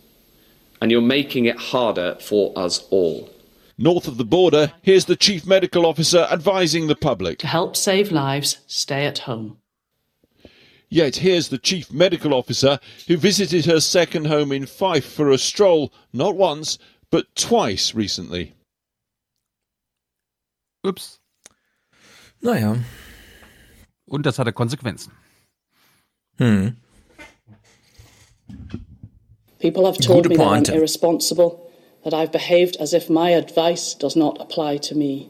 and 0.81 0.91
you're 0.91 1.01
making 1.01 1.47
it 1.47 1.57
harder 1.57 2.17
for 2.21 2.53
us 2.57 2.87
all. 2.91 3.31
North 3.77 4.09
of 4.09 4.17
the 4.17 4.25
border, 4.25 4.73
here's 4.83 5.05
the 5.05 5.17
chief 5.17 5.47
medical 5.47 5.87
officer 5.87 6.27
advising 6.31 6.89
the 6.89 6.97
public. 6.97 7.39
To 7.39 7.47
help 7.47 7.77
save 7.77 8.11
lives, 8.11 8.59
stay 8.67 9.07
at 9.07 9.19
home. 9.19 9.59
Yet 10.91 11.17
here's 11.17 11.49
the 11.49 11.59
chief 11.59 11.93
medical 11.93 12.35
officer 12.35 12.81
who 13.07 13.17
visited 13.17 13.67
her 13.67 13.81
second 13.81 14.27
home 14.27 14.53
in 14.53 14.67
Fife 14.67 15.05
for 15.05 15.31
a 15.31 15.39
stroll, 15.39 15.93
not 16.13 16.35
once, 16.35 16.79
but 17.11 17.35
twice 17.37 17.95
recently. 17.95 18.55
Ups. 20.83 21.19
Naja. 22.43 22.79
Und 24.09 24.25
das 24.25 24.39
hatte 24.39 24.53
Konsequenzen. 24.53 25.13
Hm. 26.39 26.77
People 29.59 29.87
have 29.87 29.99
told 29.99 30.25
Gute 30.25 30.31
me 30.31 30.37
that 30.37 30.71
I'm 30.71 30.77
irresponsible, 30.77 31.71
that 32.05 32.15
I've 32.15 32.31
behaved 32.31 32.77
as 32.77 32.95
if 32.95 33.11
my 33.11 33.31
advice 33.31 33.95
does 33.95 34.15
not 34.15 34.41
apply 34.41 34.77
to 34.79 34.95
me. 34.95 35.29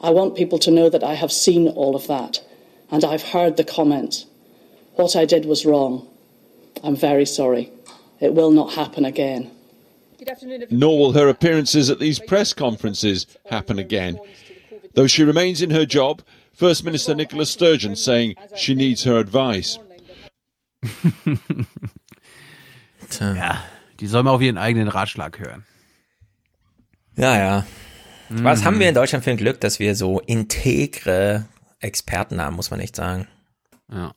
I 0.00 0.10
want 0.10 0.36
people 0.36 0.58
to 0.60 0.70
know 0.70 0.88
that 0.88 1.04
I 1.04 1.14
have 1.14 1.32
seen 1.32 1.68
all 1.68 1.94
of 1.94 2.06
that, 2.08 2.44
and 2.90 3.04
I've 3.04 3.22
heard 3.22 3.56
the 3.56 3.64
comments. 3.64 4.26
What 4.94 5.14
I 5.14 5.24
did 5.24 5.44
was 5.44 5.64
wrong. 5.64 6.08
I'm 6.82 6.96
very 6.96 7.26
sorry. 7.26 7.70
It 8.20 8.34
will 8.34 8.50
not 8.50 8.72
happen 8.74 9.04
again. 9.04 9.50
Nor 10.70 10.98
will 10.98 11.12
her 11.12 11.28
appearances 11.28 11.90
at 11.90 11.98
these 11.98 12.18
press 12.18 12.52
conferences 12.52 13.26
happen 13.46 13.78
again. 13.78 14.18
Though 14.94 15.06
she 15.06 15.22
remains 15.22 15.62
in 15.62 15.70
her 15.70 15.86
job, 15.86 16.22
First 16.52 16.84
Minister 16.84 17.14
Nicola 17.14 17.44
Sturgeon 17.44 17.96
saying 17.96 18.34
she 18.56 18.74
needs 18.74 19.04
her 19.04 19.18
advice. 19.18 19.78
Ja, 23.20 23.62
die 24.00 24.06
soll 24.06 24.22
mal 24.22 24.30
auf 24.32 24.42
ihren 24.42 24.58
eigenen 24.58 24.88
Ratschlag 24.88 25.38
hören. 25.38 25.64
Ja, 27.16 27.36
ja. 27.38 27.66
Was 28.28 28.60
Mhm. 28.60 28.64
haben 28.64 28.80
wir 28.80 28.88
in 28.88 28.94
Deutschland 28.94 29.24
für 29.24 29.30
ein 29.30 29.36
Glück, 29.36 29.60
dass 29.60 29.78
wir 29.78 29.94
so 29.94 30.20
integre 30.20 31.46
Experten 31.80 32.40
haben, 32.40 32.56
muss 32.56 32.70
man 32.70 32.80
echt 32.80 32.96
sagen. 32.96 33.28
Ja. 33.92 34.12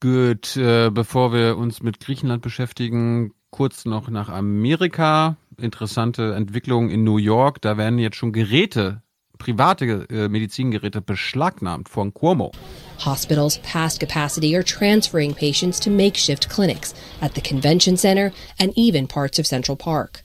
Gut, 0.00 0.56
äh, 0.56 0.90
bevor 0.90 1.32
wir 1.32 1.56
uns 1.56 1.82
mit 1.82 2.00
Griechenland 2.00 2.42
beschäftigen, 2.42 3.32
kurz 3.50 3.84
noch 3.84 4.08
nach 4.08 4.28
Amerika. 4.28 5.36
Interessante 5.58 6.34
Entwicklung 6.34 6.90
in 6.90 7.04
New 7.04 7.18
York. 7.18 7.60
Da 7.60 7.76
werden 7.76 7.98
jetzt 7.98 8.16
schon 8.16 8.32
Geräte, 8.32 9.02
private 9.38 10.06
äh, 10.10 10.28
Medizingeräte 10.28 11.02
beschlagnahmt 11.02 11.88
von 11.88 12.12
Cuomo. 12.14 12.50
Hospitals 12.98 13.58
past 13.58 14.00
capacity 14.00 14.54
are 14.54 14.62
transferring 14.62 15.34
patients 15.34 15.80
to 15.80 15.90
makeshift 15.90 16.48
clinics 16.48 16.94
at 17.20 17.34
the 17.34 17.40
convention 17.40 17.96
center 17.96 18.32
and 18.58 18.72
even 18.76 19.06
parts 19.06 19.38
of 19.38 19.46
Central 19.46 19.76
Park. 19.76 20.22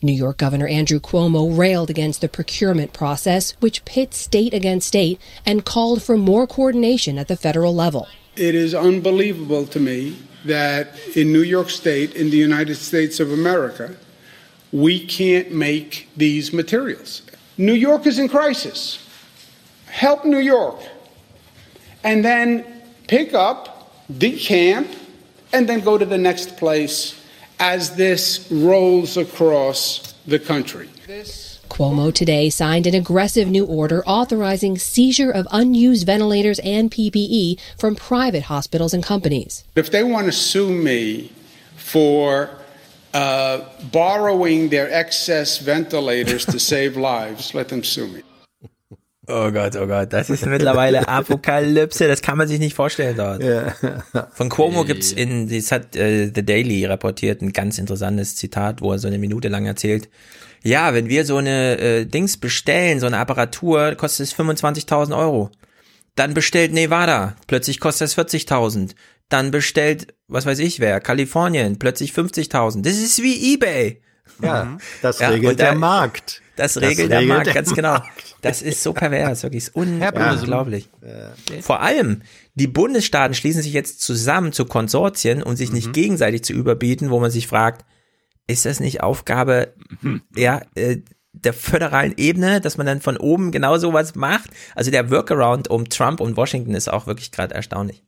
New 0.00 0.12
York 0.12 0.36
Governor 0.36 0.68
Andrew 0.68 1.00
Cuomo 1.00 1.56
railed 1.56 1.90
against 1.90 2.20
the 2.20 2.28
procurement 2.28 2.92
process, 2.92 3.52
which 3.60 3.84
pits 3.84 4.16
state 4.16 4.54
against 4.54 4.88
state, 4.88 5.20
and 5.44 5.64
called 5.64 6.02
for 6.02 6.16
more 6.16 6.46
coordination 6.46 7.18
at 7.18 7.28
the 7.28 7.36
federal 7.36 7.74
level. 7.74 8.06
It 8.36 8.54
is 8.54 8.74
unbelievable 8.74 9.66
to 9.66 9.80
me 9.80 10.16
that 10.44 10.96
in 11.16 11.32
New 11.32 11.42
York 11.42 11.70
State, 11.70 12.14
in 12.14 12.30
the 12.30 12.36
United 12.36 12.76
States 12.76 13.18
of 13.18 13.32
America, 13.32 13.96
we 14.70 15.04
can't 15.04 15.50
make 15.50 16.08
these 16.16 16.52
materials. 16.52 17.22
New 17.56 17.74
York 17.74 18.06
is 18.06 18.18
in 18.18 18.28
crisis. 18.28 19.04
Help 19.86 20.24
New 20.24 20.38
York. 20.38 20.78
And 22.04 22.24
then 22.24 22.64
pick 23.06 23.34
up, 23.34 23.92
decamp, 24.12 24.94
and 25.52 25.68
then 25.68 25.80
go 25.80 25.98
to 25.98 26.04
the 26.04 26.18
next 26.18 26.56
place 26.56 27.20
as 27.58 27.96
this 27.96 28.46
rolls 28.50 29.16
across 29.16 30.14
the 30.26 30.38
country. 30.38 30.88
Cuomo 31.68 32.12
today 32.12 32.50
signed 32.50 32.86
an 32.86 32.94
aggressive 32.94 33.48
new 33.48 33.64
order 33.64 34.02
authorizing 34.06 34.78
seizure 34.78 35.30
of 35.30 35.46
unused 35.50 36.06
ventilators 36.06 36.58
and 36.60 36.90
PPE 36.90 37.58
from 37.78 37.94
private 37.94 38.44
hospitals 38.44 38.94
and 38.94 39.02
companies. 39.02 39.64
If 39.74 39.90
they 39.90 40.02
want 40.02 40.26
to 40.26 40.32
sue 40.32 40.70
me 40.70 41.30
for 41.76 42.50
uh, 43.14 43.60
borrowing 43.92 44.68
their 44.70 44.90
excess 44.92 45.58
ventilators 45.58 46.46
to 46.46 46.58
save 46.58 46.96
lives, 46.96 47.54
let 47.54 47.68
them 47.68 47.84
sue 47.84 48.08
me. 48.08 48.22
Oh 49.28 49.50
Gott, 49.50 49.76
oh 49.76 49.86
Gott, 49.86 50.12
das 50.12 50.30
ist 50.30 50.46
mittlerweile 50.46 51.06
Apokalypse, 51.06 52.08
das 52.08 52.22
kann 52.22 52.38
man 52.38 52.48
sich 52.48 52.58
nicht 52.58 52.74
vorstellen 52.74 53.16
dort. 53.16 53.42
Von 54.32 54.48
Cuomo 54.48 54.84
gibt's 54.84 55.12
in, 55.12 55.48
das 55.48 55.70
hat 55.70 55.94
äh, 55.96 56.32
The 56.34 56.44
Daily 56.44 56.86
reportiert, 56.86 57.42
ein 57.42 57.52
ganz 57.52 57.78
interessantes 57.78 58.36
Zitat, 58.36 58.80
wo 58.80 58.92
er 58.92 58.98
so 58.98 59.06
eine 59.06 59.18
Minute 59.18 59.48
lang 59.48 59.66
erzählt, 59.66 60.08
ja, 60.62 60.94
wenn 60.94 61.08
wir 61.08 61.24
so 61.24 61.36
eine 61.36 61.78
äh, 61.78 62.04
Dings 62.06 62.38
bestellen, 62.38 63.00
so 63.00 63.06
eine 63.06 63.18
Apparatur, 63.18 63.94
kostet 63.94 64.26
es 64.26 64.34
25.000 64.34 65.16
Euro. 65.16 65.50
Dann 66.14 66.34
bestellt 66.34 66.72
Nevada, 66.72 67.36
plötzlich 67.46 67.80
kostet 67.80 68.08
es 68.08 68.18
40.000. 68.18 68.94
Dann 69.28 69.50
bestellt, 69.50 70.14
was 70.26 70.46
weiß 70.46 70.58
ich 70.58 70.80
wer, 70.80 71.00
Kalifornien, 71.00 71.78
plötzlich 71.78 72.12
50.000. 72.12 72.82
Das 72.82 72.94
ist 72.94 73.22
wie 73.22 73.54
Ebay. 73.54 74.00
Ja, 74.42 74.76
das 75.02 75.18
Ja, 75.18 75.28
regelt 75.30 75.58
da- 75.60 75.64
der 75.64 75.74
Markt. 75.74 76.42
Das 76.56 76.76
regelt 76.76 77.10
der 77.10 77.18
regelt 77.20 77.28
Markt, 77.34 77.46
der 77.46 77.54
ganz 77.54 77.74
genau. 77.74 77.92
Markt. 77.92 78.36
Das 78.42 78.62
ist 78.62 78.82
so 78.82 78.92
pervers, 78.92 79.42
wirklich 79.42 79.64
ist 79.68 79.74
unglaublich. 79.76 80.88
Vor 81.62 81.80
allem, 81.80 82.22
die 82.54 82.66
Bundesstaaten 82.66 83.34
schließen 83.34 83.62
sich 83.62 83.72
jetzt 83.72 84.00
zusammen 84.00 84.52
zu 84.52 84.64
Konsortien, 84.64 85.42
um 85.42 85.54
sich 85.56 85.72
nicht 85.72 85.92
gegenseitig 85.92 86.42
zu 86.44 86.52
überbieten, 86.52 87.10
wo 87.10 87.20
man 87.20 87.30
sich 87.30 87.46
fragt, 87.46 87.84
ist 88.48 88.64
das 88.64 88.80
nicht 88.80 89.02
Aufgabe 89.02 89.74
ja, 90.34 90.62
äh, 90.74 90.98
der 91.32 91.52
föderalen 91.52 92.14
Ebene, 92.16 92.60
dass 92.60 92.76
man 92.76 92.86
dann 92.86 93.00
von 93.00 93.16
oben 93.16 93.52
genau 93.52 93.76
sowas 93.78 94.14
macht? 94.16 94.50
Also 94.74 94.90
der 94.90 95.10
Workaround 95.10 95.68
um 95.68 95.88
Trump 95.88 96.20
und 96.20 96.36
Washington 96.36 96.74
ist 96.74 96.90
auch 96.90 97.06
wirklich 97.06 97.30
gerade 97.30 97.54
erstaunlich. 97.54 98.02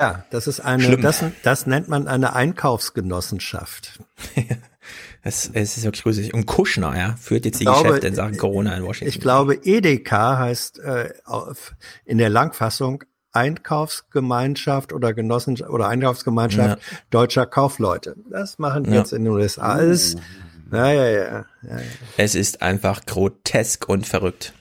Ja, 0.00 0.24
das 0.30 0.46
ist 0.46 0.60
eine, 0.60 0.96
das, 0.98 1.22
das 1.42 1.66
nennt 1.66 1.88
man 1.88 2.08
eine 2.08 2.34
Einkaufsgenossenschaft. 2.34 4.00
Es, 5.24 5.48
es 5.52 5.76
ist 5.76 5.84
wirklich 5.84 6.02
gruselig. 6.02 6.34
Und 6.34 6.46
Kushner, 6.46 6.96
ja, 6.98 7.14
führt 7.16 7.44
jetzt 7.44 7.60
die 7.60 7.64
glaube, 7.64 7.84
Geschäfte 7.84 8.08
in 8.08 8.14
Sachen 8.16 8.36
Corona 8.36 8.76
in 8.76 8.82
Washington. 8.82 9.08
Ich 9.08 9.20
glaube, 9.20 9.54
EDK 9.54 10.10
heißt 10.12 10.80
äh, 10.80 11.10
auf, 11.24 11.74
in 12.04 12.18
der 12.18 12.28
Langfassung 12.28 13.04
Einkaufsgemeinschaft 13.32 14.92
oder 14.92 15.14
Genossenschaft 15.14 15.70
oder 15.70 15.88
Einkaufsgemeinschaft 15.88 16.78
deutscher 17.10 17.46
Kaufleute. 17.46 18.16
Das 18.30 18.58
machen 18.58 18.84
Ja. 18.86 18.98
jetzt 18.98 19.12
in 19.12 19.24
den 19.24 19.32
USA. 19.32 19.62
Alles, 19.62 20.16
ja, 20.70 20.90
ja, 20.92 21.06
ja, 21.06 21.22
ja, 21.22 21.46
ja. 21.62 21.78
Es 22.16 22.34
ist 22.34 22.60
einfach 22.60 23.06
grotesk 23.06 23.88
und 23.88 24.06
verrückt. 24.06 24.52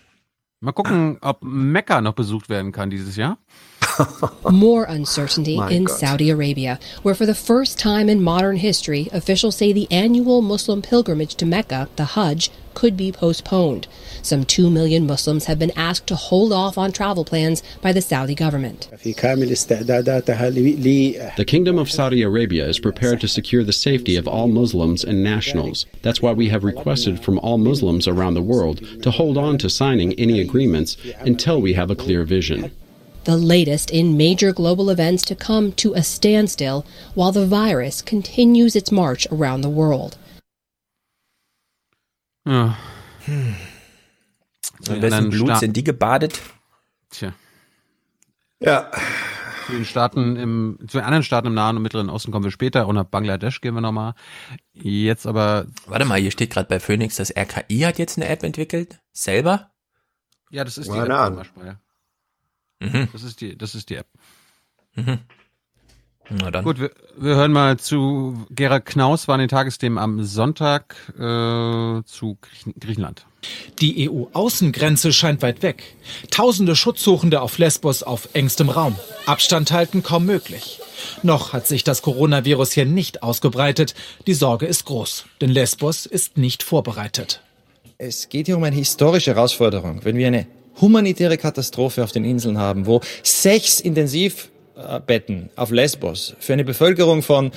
Mal 0.59 0.73
gucken, 0.73 1.17
ob 1.21 1.43
Mekka 1.43 2.01
noch 2.01 2.13
besucht 2.13 2.49
werden 2.49 2.71
kann 2.71 2.89
dieses 2.91 3.15
Jahr. 3.15 3.39
More 4.51 4.83
uncertainty 4.85 5.57
in 5.69 5.85
God. 5.85 5.97
Saudi 5.97 6.29
Arabia, 6.29 6.79
where 7.01 7.15
for 7.15 7.25
the 7.25 7.35
first 7.35 7.79
time 7.79 8.09
in 8.09 8.21
modern 8.21 8.57
history, 8.57 9.09
officials 9.11 9.55
say 9.55 9.73
the 9.73 9.91
annual 9.91 10.41
Muslim 10.41 10.81
pilgrimage 10.81 11.35
to 11.35 11.45
Mecca, 11.45 11.89
the 11.95 12.05
Hajj, 12.05 12.51
could 12.73 12.95
be 12.95 13.11
postponed. 13.11 13.87
Some 14.21 14.45
2 14.45 14.69
million 14.69 15.05
Muslims 15.05 15.45
have 15.45 15.59
been 15.59 15.71
asked 15.77 16.07
to 16.07 16.15
hold 16.15 16.53
off 16.53 16.77
on 16.77 16.91
travel 16.91 17.25
plans 17.25 17.61
by 17.81 17.91
the 17.91 18.01
Saudi 18.01 18.35
government. 18.35 18.89
The 21.35 21.45
Kingdom 21.45 21.77
of 21.77 21.91
Saudi 21.91 22.21
Arabia 22.21 22.65
is 22.67 22.79
prepared 22.79 23.19
to 23.21 23.27
secure 23.27 23.63
the 23.63 23.73
safety 23.73 24.15
of 24.15 24.27
all 24.27 24.47
Muslims 24.47 25.03
and 25.03 25.23
nationals. 25.23 25.85
That's 26.01 26.21
why 26.21 26.31
we 26.31 26.49
have 26.49 26.63
requested 26.63 27.21
from 27.23 27.39
all 27.39 27.57
Muslims 27.57 28.07
around 28.07 28.35
the 28.35 28.41
world 28.41 29.03
to 29.03 29.11
hold 29.11 29.37
on 29.37 29.57
to 29.59 29.69
signing 29.69 30.13
any 30.13 30.39
agreements 30.39 30.97
until 31.19 31.61
we 31.61 31.73
have 31.73 31.91
a 31.91 31.95
clear 31.95 32.23
vision. 32.23 32.71
The 33.25 33.35
latest 33.35 33.91
in 33.91 34.17
major 34.17 34.51
global 34.53 34.89
events 34.89 35.23
to 35.25 35.35
come 35.35 35.73
to 35.75 35.93
a 35.93 36.01
standstill 36.01 36.83
while 37.15 37.31
the 37.31 37.45
virus 37.47 38.03
continues 38.03 38.75
its 38.75 38.91
march 38.91 39.27
around 39.31 39.63
the 39.63 39.69
world. 39.69 40.17
Ja. 42.47 42.75
So, 44.81 44.93
Die 44.93 44.95
in 44.95 45.01
wessen 45.03 45.29
Blut 45.29 45.47
Staaten- 45.49 45.59
sind 45.59 45.77
die 45.77 45.83
gebadet? 45.83 46.39
Tja. 47.11 47.33
Ja. 48.59 48.89
zu 49.67 49.73
den 49.73 49.85
Staaten 49.85 50.35
im, 50.35 50.79
zu 50.87 50.97
den 50.97 51.05
anderen 51.05 51.23
Staaten 51.23 51.47
im 51.47 51.53
Nahen 51.53 51.77
und 51.77 51.83
Mittleren 51.83 52.09
Osten 52.09 52.31
kommen 52.31 52.43
wir 52.43 52.51
später 52.51 52.87
und 52.87 52.95
nach 52.95 53.05
Bangladesch 53.05 53.61
gehen 53.61 53.75
wir 53.75 53.81
nochmal. 53.81 54.15
Jetzt 54.73 55.27
aber. 55.27 55.67
Warte 55.85 56.05
mal, 56.05 56.19
hier 56.19 56.31
steht 56.31 56.49
gerade 56.49 56.67
bei 56.67 56.79
Phoenix, 56.79 57.17
das 57.17 57.29
RKI 57.35 57.81
hat 57.81 57.99
jetzt 57.99 58.17
eine 58.17 58.27
App 58.27 58.41
entwickelt. 58.43 58.99
Selber? 59.13 59.69
Ja, 60.49 60.63
das 60.63 60.77
ist 60.79 60.87
die 60.87 60.91
Meine 60.97 61.13
App. 61.13 61.19
Ahnung. 61.19 61.37
Maschmeyer. 61.39 61.79
Mhm. 62.81 63.07
Das 63.13 63.23
ist 63.23 63.41
die, 63.41 63.57
das 63.57 63.75
ist 63.75 63.89
die 63.89 63.95
App. 63.95 64.07
Mhm. 64.95 65.19
Na 66.29 66.49
dann. 66.49 66.63
Gut, 66.63 66.79
wir, 66.79 66.91
wir 67.17 67.35
hören 67.35 67.51
mal 67.51 67.77
zu 67.77 68.45
Gerhard 68.51 68.85
Knaus 68.85 69.27
war 69.27 69.35
in 69.35 69.39
den 69.41 69.49
Tagesthemen 69.49 69.97
am 69.97 70.23
Sonntag 70.23 70.95
äh, 71.15 72.03
zu 72.05 72.37
Griechen, 72.41 72.73
Griechenland. 72.79 73.25
Die 73.81 74.09
EU-Außengrenze 74.09 75.11
scheint 75.13 75.41
weit 75.41 75.61
weg. 75.63 75.95
Tausende 76.29 76.75
Schutzsuchende 76.75 77.41
auf 77.41 77.57
Lesbos 77.57 78.03
auf 78.03 78.29
engstem 78.33 78.69
Raum. 78.69 78.95
Abstand 79.25 79.71
halten 79.71 80.03
kaum 80.03 80.25
möglich. 80.25 80.79
Noch 81.23 81.51
hat 81.51 81.67
sich 81.67 81.83
das 81.83 82.01
Coronavirus 82.01 82.71
hier 82.71 82.85
nicht 82.85 83.23
ausgebreitet. 83.23 83.95
Die 84.27 84.35
Sorge 84.35 84.67
ist 84.67 84.85
groß, 84.85 85.25
denn 85.41 85.49
Lesbos 85.49 86.05
ist 86.05 86.37
nicht 86.37 86.63
vorbereitet. 86.63 87.41
Es 87.97 88.29
geht 88.29 88.45
hier 88.45 88.57
um 88.57 88.63
eine 88.63 88.75
historische 88.75 89.31
Herausforderung. 89.31 90.05
Wenn 90.05 90.17
wir 90.17 90.27
eine 90.27 90.47
humanitäre 90.81 91.37
Katastrophe 91.37 92.03
auf 92.03 92.11
den 92.11 92.25
Inseln 92.25 92.57
haben, 92.57 92.85
wo 92.85 93.01
sechs 93.23 93.79
Intensivbetten 93.79 95.49
auf 95.55 95.71
Lesbos 95.71 96.35
für 96.39 96.53
eine 96.53 96.65
Bevölkerung 96.65 97.21
von 97.21 97.51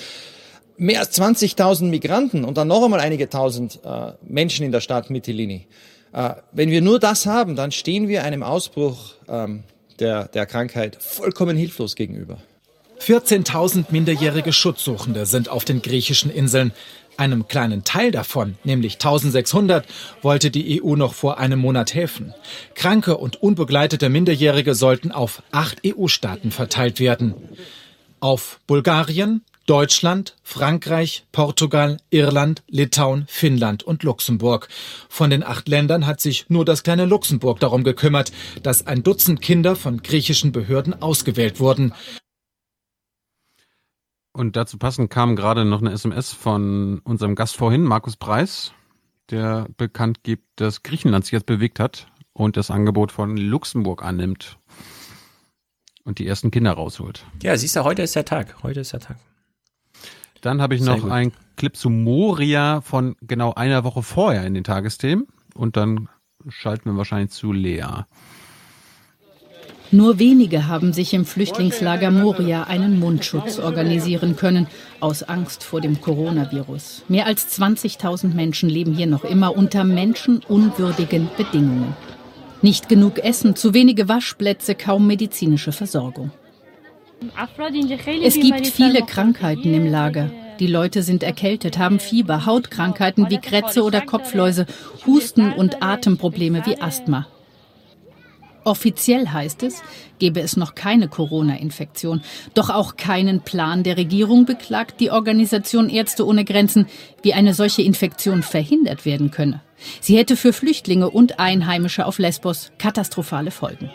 mehr 0.76 1.00
als 1.00 1.18
20.000 1.18 1.84
Migranten 1.84 2.44
und 2.44 2.56
dann 2.56 2.68
noch 2.68 2.84
einmal 2.84 3.00
einige 3.00 3.28
tausend 3.28 3.80
äh, 3.84 4.12
Menschen 4.22 4.66
in 4.66 4.72
der 4.72 4.80
Stadt 4.80 5.10
Mytilini. 5.10 5.66
Äh, 6.12 6.34
wenn 6.52 6.70
wir 6.70 6.80
nur 6.80 6.98
das 6.98 7.26
haben, 7.26 7.56
dann 7.56 7.72
stehen 7.72 8.08
wir 8.08 8.24
einem 8.24 8.42
Ausbruch 8.42 9.14
ähm, 9.28 9.64
der, 9.98 10.28
der 10.28 10.46
Krankheit 10.46 10.96
vollkommen 11.00 11.56
hilflos 11.56 11.94
gegenüber. 11.94 12.38
14.000 13.00 13.86
minderjährige 13.90 14.52
Schutzsuchende 14.52 15.26
sind 15.26 15.48
auf 15.48 15.64
den 15.64 15.82
griechischen 15.82 16.30
Inseln. 16.30 16.72
Einem 17.16 17.46
kleinen 17.46 17.84
Teil 17.84 18.10
davon, 18.10 18.56
nämlich 18.64 18.94
1600, 18.94 19.86
wollte 20.22 20.50
die 20.50 20.82
EU 20.82 20.96
noch 20.96 21.14
vor 21.14 21.38
einem 21.38 21.60
Monat 21.60 21.94
helfen. 21.94 22.34
Kranke 22.74 23.16
und 23.16 23.42
unbegleitete 23.42 24.08
Minderjährige 24.08 24.74
sollten 24.74 25.12
auf 25.12 25.42
acht 25.52 25.82
EU-Staaten 25.86 26.50
verteilt 26.50 26.98
werden. 26.98 27.34
Auf 28.20 28.58
Bulgarien, 28.66 29.42
Deutschland, 29.66 30.36
Frankreich, 30.42 31.24
Portugal, 31.32 31.96
Irland, 32.10 32.62
Litauen, 32.68 33.24
Finnland 33.28 33.82
und 33.82 34.02
Luxemburg. 34.02 34.68
Von 35.08 35.30
den 35.30 35.42
acht 35.42 35.68
Ländern 35.68 36.06
hat 36.06 36.20
sich 36.20 36.46
nur 36.48 36.64
das 36.64 36.82
kleine 36.82 37.06
Luxemburg 37.06 37.60
darum 37.60 37.82
gekümmert, 37.82 38.32
dass 38.62 38.86
ein 38.86 39.02
Dutzend 39.02 39.40
Kinder 39.40 39.74
von 39.74 40.02
griechischen 40.02 40.52
Behörden 40.52 41.00
ausgewählt 41.00 41.60
wurden. 41.60 41.94
Und 44.36 44.56
dazu 44.56 44.78
passend 44.78 45.10
kam 45.10 45.36
gerade 45.36 45.64
noch 45.64 45.80
eine 45.80 45.92
SMS 45.92 46.32
von 46.32 46.98
unserem 47.04 47.36
Gast 47.36 47.56
vorhin, 47.56 47.84
Markus 47.84 48.16
Preis, 48.16 48.72
der 49.30 49.68
bekannt 49.76 50.24
gibt, 50.24 50.44
dass 50.56 50.82
Griechenland 50.82 51.24
sich 51.24 51.32
jetzt 51.32 51.46
bewegt 51.46 51.78
hat 51.78 52.08
und 52.32 52.56
das 52.56 52.68
Angebot 52.72 53.12
von 53.12 53.36
Luxemburg 53.36 54.02
annimmt 54.04 54.58
und 56.02 56.18
die 56.18 56.26
ersten 56.26 56.50
Kinder 56.50 56.72
rausholt. 56.72 57.24
Ja, 57.44 57.56
siehst 57.56 57.76
du, 57.76 57.84
heute 57.84 58.02
ist 58.02 58.16
der 58.16 58.24
Tag. 58.24 58.56
Heute 58.64 58.80
ist 58.80 58.92
der 58.92 59.00
Tag. 59.00 59.18
Dann 60.40 60.60
habe 60.60 60.74
ich 60.74 60.82
Sehr 60.82 60.96
noch 60.96 61.02
gut. 61.04 61.12
einen 61.12 61.32
Clip 61.56 61.76
zu 61.76 61.88
Moria 61.88 62.80
von 62.80 63.14
genau 63.22 63.54
einer 63.54 63.84
Woche 63.84 64.02
vorher 64.02 64.44
in 64.44 64.54
den 64.54 64.64
Tagesthemen 64.64 65.28
und 65.54 65.76
dann 65.76 66.08
schalten 66.48 66.90
wir 66.90 66.96
wahrscheinlich 66.96 67.30
zu 67.30 67.52
Lea. 67.52 67.86
Nur 69.94 70.18
wenige 70.18 70.66
haben 70.66 70.92
sich 70.92 71.14
im 71.14 71.24
Flüchtlingslager 71.24 72.10
Moria 72.10 72.64
einen 72.64 72.98
Mundschutz 72.98 73.60
organisieren 73.60 74.34
können, 74.34 74.66
aus 74.98 75.22
Angst 75.22 75.62
vor 75.62 75.80
dem 75.80 76.00
Coronavirus. 76.00 77.04
Mehr 77.06 77.26
als 77.26 77.56
20.000 77.60 78.34
Menschen 78.34 78.68
leben 78.68 78.92
hier 78.92 79.06
noch 79.06 79.22
immer 79.22 79.56
unter 79.56 79.84
menschenunwürdigen 79.84 81.28
Bedingungen. 81.36 81.94
Nicht 82.60 82.88
genug 82.88 83.20
Essen, 83.20 83.54
zu 83.54 83.72
wenige 83.72 84.08
Waschplätze, 84.08 84.74
kaum 84.74 85.06
medizinische 85.06 85.70
Versorgung. 85.70 86.32
Es 88.24 88.34
gibt 88.34 88.66
viele 88.66 89.02
Krankheiten 89.02 89.72
im 89.74 89.86
Lager. 89.86 90.28
Die 90.58 90.66
Leute 90.66 91.04
sind 91.04 91.22
erkältet, 91.22 91.78
haben 91.78 92.00
Fieber, 92.00 92.46
Hautkrankheiten 92.46 93.30
wie 93.30 93.38
Krätze 93.38 93.84
oder 93.84 94.00
Kopfläuse, 94.00 94.66
Husten 95.06 95.52
und 95.52 95.84
Atemprobleme 95.84 96.66
wie 96.66 96.80
Asthma. 96.80 97.28
Offiziell 98.64 99.28
heißt 99.28 99.62
es, 99.62 99.82
gebe 100.18 100.40
es 100.40 100.56
noch 100.56 100.74
keine 100.74 101.08
Corona-Infektion, 101.08 102.22
doch 102.54 102.70
auch 102.70 102.96
keinen 102.96 103.42
Plan 103.42 103.82
der 103.82 103.96
Regierung 103.96 104.46
beklagt 104.46 105.00
die 105.00 105.10
Organisation 105.10 105.90
Ärzte 105.90 106.26
ohne 106.26 106.44
Grenzen, 106.44 106.86
wie 107.22 107.34
eine 107.34 107.54
solche 107.54 107.82
Infektion 107.82 108.42
verhindert 108.42 109.04
werden 109.04 109.30
könne. 109.30 109.60
Sie 110.00 110.16
hätte 110.16 110.36
für 110.36 110.52
Flüchtlinge 110.52 111.10
und 111.10 111.38
Einheimische 111.38 112.06
auf 112.06 112.18
Lesbos 112.18 112.72
katastrophale 112.78 113.50
Folgen. 113.50 113.90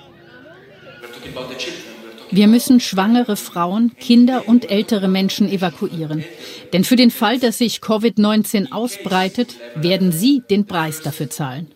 Wir 2.31 2.47
müssen 2.47 2.79
schwangere 2.79 3.35
Frauen, 3.35 3.95
Kinder 3.99 4.47
und 4.47 4.69
ältere 4.69 5.07
Menschen 5.07 5.49
evakuieren. 5.49 6.23
Denn 6.73 6.83
für 6.83 6.95
den 6.95 7.09
Fall, 7.09 7.39
dass 7.39 7.57
sich 7.57 7.79
Covid-19 7.79 8.71
ausbreitet, 8.71 9.55
werden 9.73 10.11
sie 10.11 10.43
den 10.47 10.67
Preis 10.67 11.01
dafür 11.01 11.31
zahlen. 11.31 11.71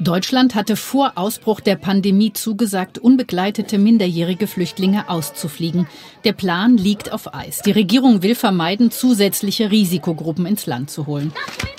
Deutschland 0.00 0.56
hatte 0.56 0.74
vor 0.74 1.12
Ausbruch 1.14 1.60
der 1.60 1.76
Pandemie 1.76 2.32
zugesagt, 2.32 2.98
unbegleitete 2.98 3.78
minderjährige 3.78 4.48
Flüchtlinge 4.48 5.08
auszufliegen. 5.08 5.86
Der 6.24 6.32
Plan 6.32 6.76
liegt 6.76 7.12
auf 7.12 7.32
Eis. 7.32 7.62
Die 7.62 7.70
Regierung 7.70 8.22
will 8.22 8.34
vermeiden, 8.34 8.90
zusätzliche 8.90 9.70
Risikogruppen 9.70 10.46
ins 10.46 10.66
Land 10.66 10.90
zu 10.90 11.06
holen. 11.06 11.32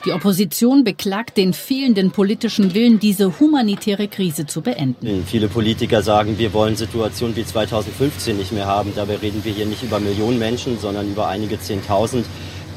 Die 0.06 0.14
Opposition 0.14 0.86
beklagt 0.86 1.36
den 1.36 1.54
fehlenden 1.54 2.12
politischen 2.12 2.74
Willen, 2.74 3.00
diese 3.00 3.40
humanitäre 3.40 4.08
Krise 4.08 4.46
zu 4.46 4.62
beenden. 4.62 5.26
Viele 5.26 5.50
Politiker 5.50 6.02
sagen, 6.02 6.38
wir 6.38 6.54
wollen 6.54 6.78
Situationen 6.78 7.36
wie 7.36 7.46
2015 7.46 8.38
nicht 8.38 8.54
mehr 8.54 8.68
haben. 8.68 8.94
Dabei 8.96 9.18
reden 9.18 9.44
wir 9.44 9.52
hier 9.52 9.66
nicht 9.66 9.84
über 9.84 10.00
Millionen 10.00 10.40
Menschen, 10.40 10.80
sondern 10.80 11.12
über 11.12 11.28
einige 11.28 11.60
Zehntausend. 11.60 12.26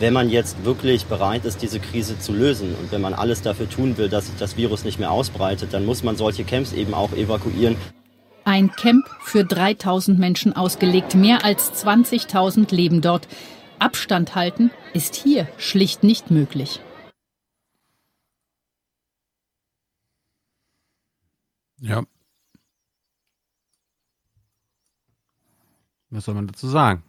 Wenn 0.01 0.13
man 0.13 0.31
jetzt 0.31 0.65
wirklich 0.65 1.07
bereit 1.07 1.45
ist, 1.45 1.61
diese 1.61 1.81
Krise 1.81 2.21
zu 2.21 2.33
lösen 2.33 2.77
und 2.77 2.93
wenn 2.93 3.01
man 3.01 3.15
alles 3.15 3.43
dafür 3.43 3.69
tun 3.69 3.97
will, 3.97 4.09
dass 4.09 4.27
sich 4.27 4.37
das 4.37 4.57
Virus 4.57 4.85
nicht 4.85 5.01
mehr 5.01 5.11
ausbreitet, 5.11 5.73
dann 5.73 5.85
muss 5.85 6.05
man 6.05 6.17
solche 6.17 6.45
Camps 6.45 6.73
eben 6.73 6.95
auch 6.95 7.13
evakuieren. 7.13 7.77
Ein 8.45 8.71
Camp 8.71 9.05
für 9.21 9.45
3000 9.45 10.17
Menschen 10.17 10.55
ausgelegt. 10.55 11.17
Mehr 11.17 11.45
als 11.45 11.73
20.000 11.85 12.73
leben 12.73 13.01
dort. 13.01 13.27
Abstand 13.81 14.37
halten 14.37 14.71
ist 14.95 15.17
hier 15.17 15.49
schlicht 15.59 16.05
nicht 16.05 16.31
möglich. 16.31 16.81
Ja. 21.81 22.05
Was 26.11 26.25
soll 26.25 26.35
man 26.37 26.47
dazu 26.47 26.69
sagen? 26.69 27.03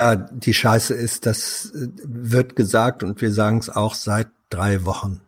Ja, 0.00 0.16
die 0.16 0.54
Scheiße 0.54 0.92
ist, 0.94 1.24
das 1.26 1.72
äh, 1.74 1.88
wird 2.02 2.56
gesagt 2.56 3.02
und 3.02 3.20
wir 3.20 3.32
sagen 3.32 3.58
es 3.58 3.70
auch 3.70 3.94
seit 3.94 4.28
drei 4.50 4.84
Wochen. 4.84 5.20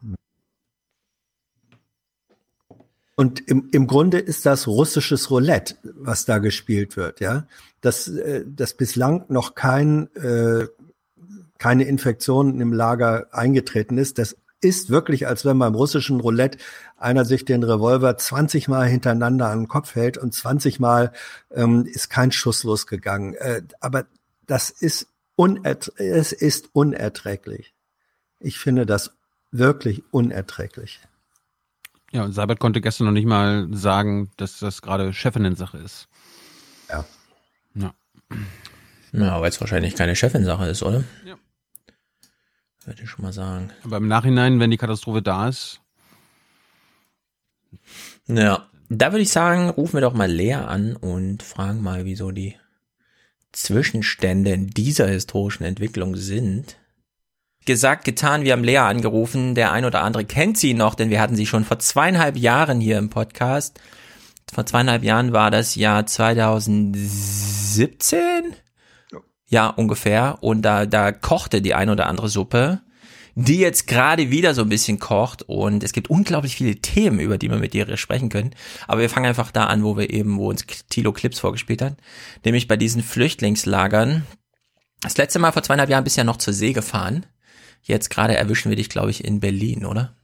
Und 3.15 3.49
im, 3.49 3.69
im 3.73 3.87
Grunde 3.87 4.19
ist 4.19 4.45
das 4.45 4.67
russisches 4.67 5.31
Roulette, 5.31 5.77
was 5.95 6.27
da 6.27 6.39
gespielt 6.39 6.97
wird, 6.97 7.21
ja. 7.21 7.47
Dass, 7.81 8.09
äh, 8.09 8.45
dass 8.47 8.75
bislang 8.75 9.25
noch 9.29 9.55
kein, 9.55 10.15
äh, 10.17 10.67
keine 11.59 11.85
Infektion 11.85 12.61
im 12.61 12.73
Lager 12.73 13.29
eingetreten 13.33 13.97
ist, 13.97 14.19
das 14.19 14.37
ist 14.61 14.91
wirklich, 14.91 15.27
als 15.27 15.45
wenn 15.45 15.59
beim 15.59 15.75
russischen 15.75 16.21
Roulette 16.21 16.59
einer 16.97 17.25
sich 17.25 17.45
den 17.45 17.63
Revolver 17.63 18.17
20 18.17 18.69
Mal 18.69 18.87
hintereinander 18.87 19.49
an 19.49 19.61
den 19.61 19.69
Kopf 19.69 19.95
hält 19.95 20.19
und 20.19 20.35
20 20.35 20.81
Mal 20.81 21.13
ähm, 21.55 21.87
ist 21.87 22.11
kein 22.11 22.33
Schuss 22.33 22.65
losgegangen. 22.65 23.35
Äh, 23.35 23.63
aber 23.81 24.07
das 24.47 24.71
ist, 24.71 25.09
unertr 25.35 25.93
es 25.97 26.33
ist 26.33 26.71
unerträglich. 26.73 27.75
Ich 28.41 28.59
finde 28.59 28.87
das 28.87 29.17
wirklich 29.51 30.03
unerträglich. 30.13 31.01
Ja, 32.13 32.25
und 32.25 32.33
Seibert 32.33 32.61
konnte 32.61 32.81
gestern 32.81 33.07
noch 33.07 33.13
nicht 33.13 33.27
mal 33.27 33.69
sagen, 33.73 34.31
dass 34.37 34.59
das 34.59 34.81
gerade 34.83 35.13
Chefinnen-Sache 35.13 35.79
ist. 35.79 36.09
Ja. 36.89 37.05
Ja. 37.75 37.95
Ja, 39.13 39.41
weil 39.41 39.49
es 39.49 39.61
wahrscheinlich 39.61 39.95
keine 39.95 40.15
Chefin-Sache 40.15 40.67
ist, 40.67 40.83
oder? 40.83 41.05
Ja. 41.25 41.37
Würde 42.85 43.03
ich 43.03 43.11
schon 43.11 43.23
mal 43.25 43.33
sagen. 43.33 43.73
Aber 43.83 43.97
im 43.97 44.07
Nachhinein, 44.07 44.61
wenn 44.61 44.71
die 44.71 44.77
Katastrophe 44.77 45.23
da 45.23 45.49
ist. 45.49 45.81
Ja, 48.29 48.69
da 48.89 49.13
würde 49.13 49.23
ich 49.23 49.31
sagen, 49.31 49.71
rufen 49.71 49.95
wir 49.95 50.01
doch 50.01 50.15
mal 50.15 50.31
Lea 50.31 50.55
an 50.55 50.95
und 50.97 51.43
fragen 51.43 51.83
mal, 51.83 52.05
wieso 52.05 52.31
die 52.31 52.57
Zwischenstände 53.57 54.53
in 54.53 54.69
dieser 54.69 55.09
historischen 55.09 55.65
Entwicklung 55.65 56.15
sind. 56.15 56.77
Gesagt, 57.65 58.05
getan, 58.05 58.45
wir 58.45 58.53
haben 58.53 58.63
Lea 58.63 58.77
angerufen. 58.79 59.55
Der 59.55 59.73
ein 59.73 59.87
oder 59.87 60.03
andere 60.03 60.27
kennt 60.27 60.59
sie 60.59 60.75
noch, 60.75 60.95
denn 60.95 61.09
wir 61.11 61.21
hatten 61.21 61.35
sie 61.37 61.47
schon 61.47 61.65
vor 61.65 61.79
zweieinhalb 61.79 62.37
Jahren 62.37 62.81
hier 62.81 62.99
im 62.99 63.09
Podcast. 63.11 63.81
vor 64.53 64.67
zweieinhalb 64.67 65.03
Jahren 65.03 65.33
war 65.33 65.51
das 65.51 65.75
Jahr 65.75 66.07
2017? 66.07 68.55
Ja, 69.49 69.69
ungefähr. 69.69 70.39
Und 70.43 70.63
da, 70.63 70.87
da 70.87 71.13
kochte 71.13 71.63
die 71.63 71.75
ein 71.75 71.89
oder 71.89 72.07
andere 72.07 72.29
Suppe, 72.29 72.83
die 73.39 73.59
jetzt 73.59 73.87
gerade 73.87 74.31
wieder 74.31 74.55
so 74.55 74.63
ein 74.63 74.71
bisschen 74.71 74.99
kocht. 74.99 75.43
Und 75.43 75.85
es 75.85 75.93
gibt 75.93 76.09
unglaublich 76.09 76.57
viele 76.57 76.77
Themen, 76.77 77.21
über 77.21 77.37
die 77.37 77.51
wir 77.51 77.59
mit 77.59 77.75
dir 77.75 77.97
sprechen 77.99 78.31
können. 78.31 78.55
Aber 78.89 79.03
wir 79.03 79.11
fangen 79.11 79.27
einfach 79.27 79.53
da 79.53 79.67
an, 79.67 79.85
wo 79.85 79.97
wir 79.97 80.11
eben, 80.11 80.39
wo 80.39 80.49
uns 80.49 80.67
Tilo 80.89 81.13
Clips 81.13 81.39
vorgespielt 81.39 81.83
hat. 81.83 81.99
Nämlich 82.45 82.67
bei 82.67 82.79
diesen 82.79 83.03
Flüchtlingslagern. 83.03 84.27
Das 85.03 85.19
letzte 85.19 85.39
Mal 85.39 85.53
vor 85.53 85.63
zweieinhalb 85.63 85.91
Jahren 85.91 86.03
bist 86.03 86.17
du 86.17 86.23
ja 86.23 86.25
noch 86.25 86.39
zur 86.39 86.55
See 86.55 86.73
gefahren. 86.73 87.27
Jetzt 87.83 88.09
gerade 88.09 88.35
erwischen 88.35 88.71
wir 88.71 88.77
dich, 88.77 88.89
glaube 88.89 89.11
ich, 89.11 89.23
in 89.23 89.39
Berlin, 89.39 89.85
oder? 89.85 90.17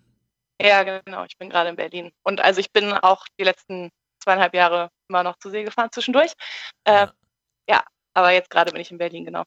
Ja, 0.61 0.83
genau. 0.83 1.25
Ich 1.25 1.37
bin 1.37 1.51
gerade 1.51 1.69
in 1.69 1.77
Berlin. 1.77 2.13
Und 2.23 2.41
also 2.41 2.61
ich 2.61 2.73
bin 2.73 2.93
auch 2.93 3.27
die 3.39 3.45
letzten 3.45 3.91
zweieinhalb 4.25 4.55
Jahre 4.55 4.89
immer 5.09 5.23
noch 5.23 5.39
zur 5.39 5.51
See 5.51 5.65
gefahren 5.65 5.91
zwischendurch. 5.93 6.33
Äh, 6.85 7.09
ja, 7.69 7.85
aber 8.15 8.33
jetzt 8.33 8.49
gerade 8.49 8.73
bin 8.73 8.81
ich 8.81 8.91
in 8.91 8.99
Berlin, 8.99 9.27
genau. 9.27 9.45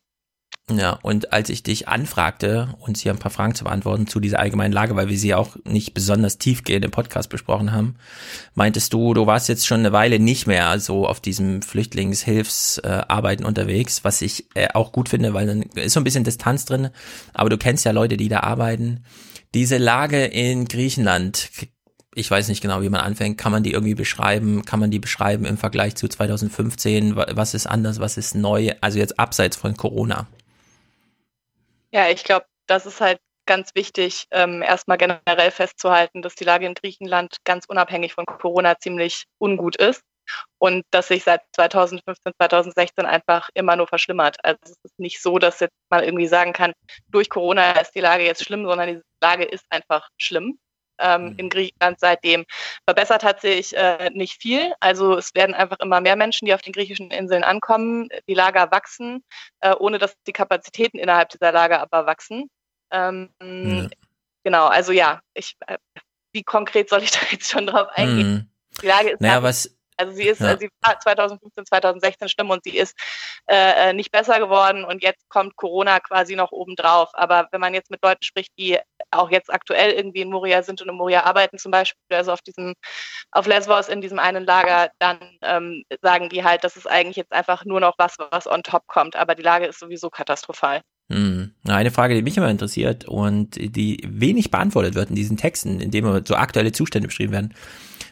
Ja, 0.71 0.97
und 1.03 1.31
als 1.31 1.49
ich 1.49 1.61
dich 1.61 1.87
anfragte, 1.87 2.73
uns 2.79 2.99
hier 2.99 3.11
ein 3.11 3.19
paar 3.19 3.29
Fragen 3.29 3.53
zu 3.53 3.65
beantworten 3.65 4.07
zu 4.07 4.19
dieser 4.19 4.39
allgemeinen 4.39 4.73
Lage, 4.73 4.95
weil 4.95 5.09
wir 5.09 5.17
sie 5.17 5.35
auch 5.35 5.55
nicht 5.63 5.93
besonders 5.93 6.39
tiefgehend 6.39 6.83
im 6.83 6.89
Podcast 6.89 7.29
besprochen 7.29 7.71
haben, 7.71 7.97
meintest 8.55 8.91
du, 8.91 9.13
du 9.13 9.27
warst 9.27 9.47
jetzt 9.47 9.67
schon 9.67 9.81
eine 9.81 9.91
Weile 9.91 10.17
nicht 10.17 10.47
mehr 10.47 10.79
so 10.79 11.07
auf 11.07 11.19
diesem 11.19 11.61
Flüchtlingshilfsarbeiten 11.61 13.45
unterwegs, 13.45 14.03
was 14.03 14.23
ich 14.23 14.47
äh, 14.55 14.69
auch 14.73 14.91
gut 14.91 15.07
finde, 15.07 15.35
weil 15.35 15.45
dann 15.45 15.61
ist 15.61 15.93
so 15.93 15.99
ein 15.99 16.03
bisschen 16.03 16.23
Distanz 16.23 16.65
drin, 16.65 16.89
aber 17.35 17.51
du 17.51 17.59
kennst 17.59 17.85
ja 17.85 17.91
Leute, 17.91 18.17
die 18.17 18.29
da 18.29 18.39
arbeiten. 18.39 19.03
Diese 19.53 19.77
Lage 19.77 20.25
in 20.25 20.65
Griechenland, 20.65 21.47
ich 22.15 22.31
weiß 22.31 22.47
nicht 22.47 22.61
genau, 22.61 22.81
wie 22.81 22.89
man 22.89 23.01
anfängt. 23.01 23.37
Kann 23.37 23.51
man 23.51 23.61
die 23.61 23.73
irgendwie 23.73 23.93
beschreiben? 23.93 24.65
Kann 24.65 24.79
man 24.79 24.89
die 24.89 24.99
beschreiben 24.99 25.45
im 25.45 25.57
Vergleich 25.57 25.95
zu 25.95 26.07
2015? 26.07 27.15
Was 27.15 27.53
ist 27.53 27.67
anders? 27.67 27.99
Was 27.99 28.17
ist 28.17 28.33
neu? 28.33 28.71
Also 28.81 28.97
jetzt 28.97 29.19
abseits 29.19 29.57
von 29.57 29.77
Corona. 29.77 30.25
Ja, 31.95 32.09
ich 32.09 32.25
glaube, 32.25 32.45
das 32.67 32.85
ist 32.85 32.99
halt 32.99 33.19
ganz 33.45 33.73
wichtig, 33.73 34.27
ähm, 34.31 34.61
erstmal 34.61 34.97
generell 34.97 35.49
festzuhalten, 35.49 36.21
dass 36.21 36.35
die 36.35 36.43
Lage 36.43 36.65
in 36.65 36.73
Griechenland 36.73 37.37
ganz 37.45 37.63
unabhängig 37.69 38.13
von 38.13 38.25
Corona 38.25 38.77
ziemlich 38.77 39.23
ungut 39.37 39.77
ist 39.77 40.01
und 40.57 40.83
dass 40.91 41.07
sich 41.07 41.23
seit 41.23 41.43
2015, 41.55 42.33
2016 42.37 43.05
einfach 43.05 43.49
immer 43.53 43.77
nur 43.77 43.87
verschlimmert. 43.87 44.43
Also 44.43 44.59
es 44.65 44.75
ist 44.83 44.99
nicht 44.99 45.21
so, 45.21 45.39
dass 45.39 45.61
jetzt 45.61 45.71
man 45.89 46.03
irgendwie 46.03 46.27
sagen 46.27 46.51
kann, 46.51 46.73
durch 47.07 47.29
Corona 47.29 47.79
ist 47.79 47.95
die 47.95 48.01
Lage 48.01 48.25
jetzt 48.25 48.43
schlimm, 48.43 48.65
sondern 48.65 48.89
die 48.89 49.01
Lage 49.21 49.45
ist 49.45 49.63
einfach 49.69 50.09
schlimm 50.17 50.59
ähm, 50.99 51.29
mhm. 51.29 51.35
in 51.37 51.49
Griechenland 51.49 51.99
seitdem. 51.99 52.45
Verbessert 52.85 53.23
hat 53.23 53.41
sich 53.41 53.75
äh, 53.75 54.09
nicht 54.13 54.41
viel. 54.41 54.73
Also 54.79 55.17
es 55.17 55.33
werden 55.35 55.55
einfach 55.55 55.79
immer 55.79 56.01
mehr 56.01 56.15
Menschen, 56.15 56.45
die 56.45 56.53
auf 56.53 56.61
den 56.61 56.73
griechischen 56.73 57.11
Inseln 57.11 57.43
ankommen. 57.43 58.09
Die 58.27 58.33
Lager 58.33 58.71
wachsen, 58.71 59.23
äh, 59.61 59.73
ohne 59.77 59.97
dass 59.97 60.15
die 60.27 60.33
Kapazitäten 60.33 60.97
innerhalb 60.97 61.29
dieser 61.29 61.51
Lager 61.51 61.81
aber 61.81 62.05
wachsen. 62.05 62.49
Ähm, 62.91 63.29
mhm. 63.41 63.89
Genau, 64.43 64.67
also 64.67 64.91
ja, 64.91 65.21
ich, 65.33 65.55
äh, 65.67 65.77
wie 66.31 66.43
konkret 66.43 66.89
soll 66.89 67.03
ich 67.03 67.11
da 67.11 67.19
jetzt 67.31 67.49
schon 67.49 67.67
drauf 67.67 67.87
eingehen? 67.93 68.33
Mhm. 68.33 68.49
Die 68.81 68.87
Lage 68.87 69.09
ist 69.11 69.21
naja, 69.21 69.41
was, 69.41 69.74
also 69.97 70.13
sie 70.13 70.27
ist, 70.27 70.41
ja. 70.41 70.57
sie 70.57 70.69
war 70.81 70.99
2015, 70.99 71.65
2016 71.65 72.29
schlimm 72.29 72.49
und 72.49 72.63
sie 72.63 72.77
ist 72.77 72.97
äh, 73.47 73.89
äh, 73.89 73.93
nicht 73.93 74.11
besser 74.11 74.39
geworden 74.39 74.83
und 74.83 75.03
jetzt 75.03 75.27
kommt 75.29 75.55
Corona 75.55 75.99
quasi 75.99 76.35
noch 76.35 76.51
obendrauf. 76.51 77.09
Aber 77.13 77.47
wenn 77.51 77.61
man 77.61 77.73
jetzt 77.73 77.91
mit 77.91 78.03
Leuten 78.03 78.23
spricht, 78.23 78.51
die 78.57 78.79
auch 79.11 79.29
jetzt 79.31 79.51
aktuell 79.53 79.91
irgendwie 79.91 80.21
in 80.21 80.29
Moria 80.29 80.63
sind 80.63 80.81
und 80.81 80.89
in 80.89 80.95
Moria 80.95 81.23
arbeiten 81.23 81.57
zum 81.57 81.71
Beispiel, 81.71 81.99
also 82.11 82.31
auf 82.31 82.41
diesem, 82.41 82.73
auf 83.31 83.45
Lesbos 83.47 83.89
in 83.89 84.01
diesem 84.01 84.19
einen 84.19 84.45
Lager, 84.45 84.89
dann 84.99 85.19
ähm, 85.41 85.83
sagen 86.01 86.29
die 86.29 86.43
halt, 86.43 86.63
das 86.63 86.75
ist 86.77 86.87
eigentlich 86.87 87.17
jetzt 87.17 87.31
einfach 87.31 87.65
nur 87.65 87.79
noch 87.79 87.95
was, 87.97 88.15
was 88.31 88.47
on 88.47 88.63
top 88.63 88.87
kommt. 88.87 89.15
Aber 89.15 89.35
die 89.35 89.43
Lage 89.43 89.65
ist 89.65 89.79
sowieso 89.79 90.09
katastrophal. 90.09 90.81
Hm. 91.11 91.44
Eine 91.67 91.91
Frage, 91.91 92.13
die 92.13 92.21
mich 92.21 92.37
immer 92.37 92.49
interessiert 92.49 93.05
und 93.05 93.55
die 93.55 94.03
wenig 94.07 94.51
beantwortet 94.51 94.95
wird 94.95 95.09
in 95.09 95.15
diesen 95.15 95.37
Texten, 95.37 95.79
in 95.79 95.91
denen 95.91 96.25
so 96.25 96.35
aktuelle 96.35 96.71
Zustände 96.71 97.07
beschrieben 97.07 97.33
werden. 97.33 97.53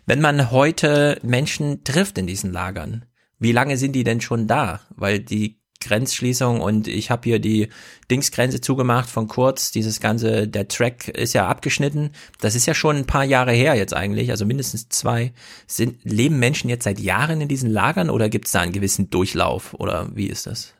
Wenn 0.06 0.22
man 0.22 0.52
heute 0.52 1.20
Menschen 1.22 1.84
trifft 1.84 2.18
in 2.18 2.28
diesen 2.28 2.52
Lagern, 2.52 3.06
wie 3.40 3.52
lange 3.52 3.78
sind 3.78 3.94
die 3.94 4.04
denn 4.04 4.22
schon 4.22 4.48
da? 4.48 4.82
Weil 4.96 5.20
die 5.20 5.60
Grenzschließung 5.84 6.62
und 6.62 6.88
ich 6.88 7.12
habe 7.12 7.24
hier 7.26 7.40
die 7.40 7.70
Dingsgrenze 8.10 8.62
zugemacht 8.62 9.10
von 9.10 9.28
kurz, 9.28 9.72
dieses 9.72 10.00
ganze, 10.00 10.48
der 10.48 10.68
Track 10.68 11.10
ist 11.10 11.34
ja 11.34 11.48
abgeschnitten. 11.48 12.12
Das 12.40 12.56
ist 12.56 12.66
ja 12.66 12.74
schon 12.74 12.96
ein 12.96 13.06
paar 13.06 13.26
Jahre 13.26 13.52
her 13.52 13.76
jetzt 13.76 13.94
eigentlich, 13.94 14.32
also 14.32 14.46
mindestens 14.46 14.90
zwei. 14.90 15.34
Sind, 15.68 15.98
leben 16.04 16.40
Menschen 16.40 16.70
jetzt 16.70 16.86
seit 16.86 17.00
Jahren 17.00 17.42
in 17.42 17.48
diesen 17.48 17.70
Lagern 17.70 18.10
oder 18.10 18.30
gibt 18.30 18.46
es 18.46 18.54
da 18.54 18.62
einen 18.62 18.72
gewissen 18.72 19.10
Durchlauf 19.10 19.74
oder 19.74 20.10
wie 20.16 20.28
ist 20.28 20.48
das? 20.48 20.74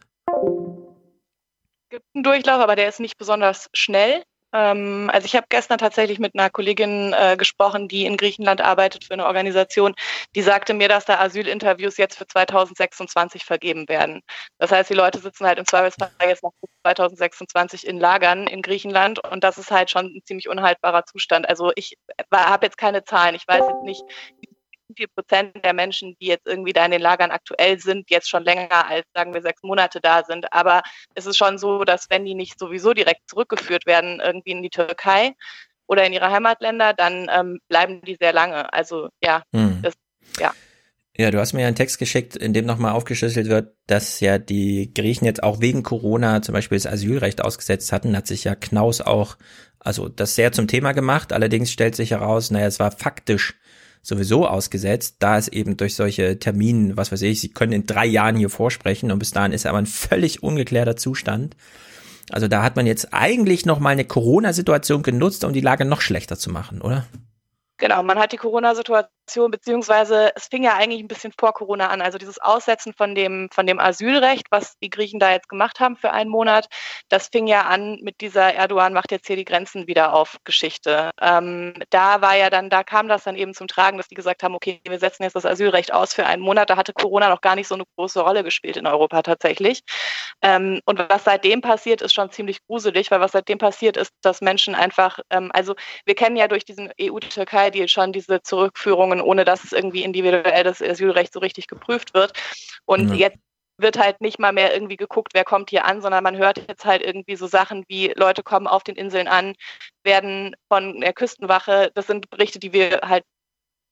Gibt 1.94 2.08
einen 2.16 2.24
Durchlauf, 2.24 2.60
aber 2.60 2.76
der 2.76 2.90
ist 2.90 3.00
nicht 3.00 3.20
besonders 3.20 3.70
schnell. 3.72 4.24
Ähm, 4.52 5.12
also 5.14 5.26
ich 5.26 5.36
habe 5.36 5.46
gestern 5.48 5.78
tatsächlich 5.78 6.18
mit 6.18 6.34
einer 6.34 6.50
Kollegin 6.50 7.14
äh, 7.14 7.38
gesprochen, 7.38 7.88
die 7.88 8.08
in 8.08 8.18
Griechenland 8.18 8.62
arbeitet 8.62 9.04
für 9.04 9.14
eine 9.14 9.28
Organisation, 9.28 9.94
die 10.34 10.42
sagte 10.42 10.74
mir, 10.74 10.90
dass 10.90 11.06
da 11.06 11.20
Asylinterviews 11.20 11.98
jetzt 11.98 12.18
für 12.18 12.26
2026 12.26 13.46
vergeben 13.46 13.88
werden. 13.90 14.22
Das 14.58 14.72
heißt, 14.72 14.90
die 14.90 14.96
Leute 14.96 15.20
sitzen 15.20 15.46
halt 15.46 15.60
im 15.60 15.68
Zweifelsfall 15.68 16.10
jetzt 16.22 16.42
noch 16.42 16.54
2026 16.82 17.86
in 17.86 18.00
Lagern 18.00 18.48
in 18.48 18.64
Griechenland 18.64 19.24
und 19.32 19.44
das 19.44 19.60
ist 19.60 19.70
halt 19.70 19.92
schon 19.92 20.08
ein 20.08 20.22
ziemlich 20.26 20.50
unhaltbarer 20.50 21.06
Zustand. 21.06 21.48
Also 21.48 21.74
ich 21.76 22.00
habe 22.34 22.66
jetzt 22.66 22.80
keine 22.80 23.04
Zahlen. 23.04 23.36
Ich 23.36 23.48
weiß 23.48 23.66
jetzt 23.68 23.84
nicht, 23.84 24.02
viel 24.96 25.08
Prozent 25.08 25.64
der 25.64 25.74
Menschen, 25.74 26.16
die 26.20 26.28
jetzt 26.28 26.48
irgendwie 26.48 26.74
da 26.74 26.86
in 26.86 26.92
den 26.92 27.02
Lagern 27.02 27.32
aktuell 27.32 27.80
sind, 27.80 28.10
jetzt 28.10 28.30
schon 28.30 28.44
länger 28.44 28.88
als, 28.88 29.06
sagen 29.14 29.34
wir, 29.34 29.42
sechs 29.42 29.64
Monate 29.64 30.00
da 30.02 30.24
sind. 30.24 30.52
Aber 30.54 30.82
es 31.16 31.26
ist 31.26 31.38
schon 31.38 31.58
so, 31.58 31.84
dass 31.84 32.10
wenn 32.10 32.26
die 32.26 32.36
nicht 32.36 32.60
sowieso 32.60 32.94
direkt 32.94 33.30
zurückgeführt 33.30 33.86
werden, 33.86 34.22
irgendwie 34.24 34.52
in 34.52 34.62
die 34.62 34.70
Türkei 34.70 35.34
oder 35.88 36.06
in 36.06 36.14
ihre 36.14 36.32
Heimatländer, 36.32 36.94
dann 36.94 37.28
ähm, 37.32 37.60
bleiben 37.68 38.02
die 38.02 38.18
sehr 38.20 38.34
lange. 38.34 38.72
Also 38.74 39.10
ja, 39.24 39.44
hm. 39.54 39.82
das, 39.82 39.94
ja. 40.40 40.54
Ja, 41.16 41.30
du 41.30 41.40
hast 41.40 41.54
mir 41.54 41.62
ja 41.62 41.68
einen 41.68 41.76
Text 41.76 42.00
geschickt, 42.00 42.36
in 42.36 42.54
dem 42.54 42.66
nochmal 42.66 42.94
aufgeschlüsselt 42.94 43.48
wird, 43.48 43.76
dass 43.86 44.20
ja 44.20 44.40
die 44.40 44.92
Griechen 44.96 45.26
jetzt 45.26 45.44
auch 45.44 45.62
wegen 45.62 45.84
Corona 45.84 46.42
zum 46.42 46.54
Beispiel 46.54 46.76
das 46.76 46.88
Asylrecht 46.88 47.44
ausgesetzt 47.44 47.92
hatten, 47.92 48.18
hat 48.18 48.26
sich 48.26 48.46
ja 48.46 48.56
Knaus 48.56 49.00
auch, 49.00 49.38
also 49.78 50.10
das 50.10 50.34
sehr 50.34 50.52
zum 50.52 50.68
Thema 50.68 50.94
gemacht. 50.94 51.32
Allerdings 51.32 51.72
stellt 51.72 51.96
sich 51.96 52.12
heraus, 52.12 52.50
naja, 52.50 52.66
es 52.66 52.80
war 52.80 52.92
faktisch 52.92 53.54
sowieso 54.04 54.46
ausgesetzt, 54.46 55.16
da 55.20 55.38
es 55.38 55.48
eben 55.48 55.78
durch 55.78 55.96
solche 55.96 56.38
Termine, 56.38 56.98
was 56.98 57.12
weiß 57.12 57.22
ich, 57.24 57.40
sie 57.40 57.50
können 57.50 57.72
in 57.72 57.86
drei 57.86 58.06
Jahren 58.06 58.36
hier 58.36 58.50
vorsprechen 58.50 59.12
und 59.12 59.20
bis 59.20 59.32
dahin 59.32 59.54
ist 59.54 59.66
aber 59.66 59.80
ein 59.80 59.86
völlig 59.86 60.44
ungeklärter 60.44 60.98
Zustand. 60.98 61.56
Also 62.30 62.48
da 62.48 62.64
hat 62.64 62.76
man 62.76 62.86
jetzt 62.86 63.14
eigentlich 63.14 63.66
noch 63.66 63.80
mal 63.80 63.90
eine 63.90 64.06
Corona-Situation 64.06 65.04
genutzt, 65.04 65.44
um 65.44 65.54
die 65.54 65.62
Lage 65.62 65.86
noch 65.86 66.02
schlechter 66.02 66.38
zu 66.38 66.52
machen, 66.52 66.82
oder? 66.82 67.06
Genau, 67.78 68.04
man 68.04 68.20
hat 68.20 68.32
die 68.32 68.38
Corona-Situation, 68.38 69.50
beziehungsweise 69.50 70.32
es 70.36 70.46
fing 70.46 70.64
ja 70.64 70.76
eigentlich 70.76 71.02
ein 71.02 71.08
bisschen 71.08 71.34
vor 71.38 71.54
Corona 71.54 71.88
an. 71.88 72.02
Also 72.02 72.20
dieses 72.20 72.38
Aussetzen 72.40 72.94
von 72.94 73.16
dem, 73.16 73.50
von 73.52 73.66
dem 73.66 73.80
Asylrecht, 73.80 74.46
was 74.52 74.78
die 74.78 74.92
Griechen 74.92 75.20
da 75.20 75.32
jetzt 75.32 75.50
gemacht 75.50 75.80
haben 75.80 75.96
für 75.98 76.12
einen 76.12 76.30
Monat, 76.30 76.68
das 77.10 77.30
fing 77.30 77.48
ja 77.48 77.64
an 77.64 78.00
mit 78.02 78.22
dieser 78.22 78.54
Erdogan 78.54 78.94
macht 78.94 79.12
jetzt 79.12 79.26
hier 79.26 79.36
die 79.36 79.44
Grenzen 79.44 79.88
wieder 79.88 80.14
auf 80.14 80.38
Geschichte. 80.44 81.10
Ähm, 81.20 81.74
da 81.90 82.22
war 82.22 82.38
ja 82.38 82.52
dann, 82.52 82.70
da 82.70 82.84
kam 82.84 83.08
das 83.08 83.24
dann 83.24 83.36
eben 83.36 83.56
zum 83.56 83.68
Tragen, 83.68 83.98
dass 83.98 84.08
die 84.08 84.16
gesagt 84.16 84.44
haben, 84.44 84.54
okay, 84.56 84.80
wir 84.88 85.00
setzen 85.00 85.24
jetzt 85.24 85.36
das 85.36 85.46
Asylrecht 85.46 85.92
aus 85.94 86.14
für 86.14 86.28
einen 86.28 86.44
Monat. 86.44 86.70
Da 86.70 86.78
hatte 86.78 86.94
Corona 86.94 87.28
noch 87.30 87.42
gar 87.42 87.56
nicht 87.56 87.68
so 87.68 87.76
eine 87.76 87.86
große 87.98 88.22
Rolle 88.22 88.44
gespielt 88.44 88.78
in 88.78 88.86
Europa 88.86 89.24
tatsächlich. 89.24 89.82
Ähm, 90.44 90.80
und 90.86 91.00
was 91.10 91.24
seitdem 91.24 91.62
passiert, 91.62 92.02
ist 92.02 92.14
schon 92.14 92.32
ziemlich 92.32 92.60
gruselig, 92.68 93.10
weil 93.10 93.20
was 93.20 93.32
seitdem 93.32 93.58
passiert 93.58 93.98
ist, 93.98 94.12
dass 94.22 94.42
Menschen 94.42 94.76
einfach, 94.76 95.20
ähm, 95.32 95.50
also 95.54 95.74
wir 96.06 96.16
kennen 96.16 96.36
ja 96.36 96.48
durch 96.48 96.66
diesen 96.66 96.92
EU-Türkei 97.02 97.63
Deal 97.72 97.88
schon 97.88 98.14
diese 98.14 98.42
Zurückführungen, 98.42 99.22
ohne 99.22 99.46
dass 99.46 99.64
es 99.64 99.72
irgendwie 99.72 100.04
individuell 100.04 100.64
das 100.64 100.82
Asylrecht 100.82 101.34
so 101.34 101.40
richtig 101.40 101.68
geprüft 101.68 102.14
wird. 102.14 102.34
Und 102.86 103.10
ja. 103.10 103.16
jetzt 103.16 103.38
wird 103.78 103.98
halt 103.98 104.22
nicht 104.22 104.40
mal 104.40 104.54
mehr 104.54 104.74
irgendwie 104.74 104.98
geguckt, 104.98 105.34
wer 105.34 105.44
kommt 105.44 105.70
hier 105.70 105.86
an, 105.86 106.02
sondern 106.02 106.24
man 106.24 106.38
hört 106.38 106.58
jetzt 106.68 106.86
halt 106.86 107.02
irgendwie 107.02 107.36
so 107.36 107.48
Sachen 107.48 107.84
wie 107.88 108.14
Leute 108.16 108.44
kommen 108.44 108.68
auf 108.68 108.84
den 108.84 108.96
Inseln 108.96 109.28
an, 109.28 109.56
werden 110.04 110.56
von 110.70 111.02
der 111.02 111.14
Küstenwache, 111.14 111.92
das 111.96 112.08
sind 112.08 112.30
Berichte, 112.30 112.60
die 112.60 112.74
wir 112.74 113.02
halt 113.04 113.24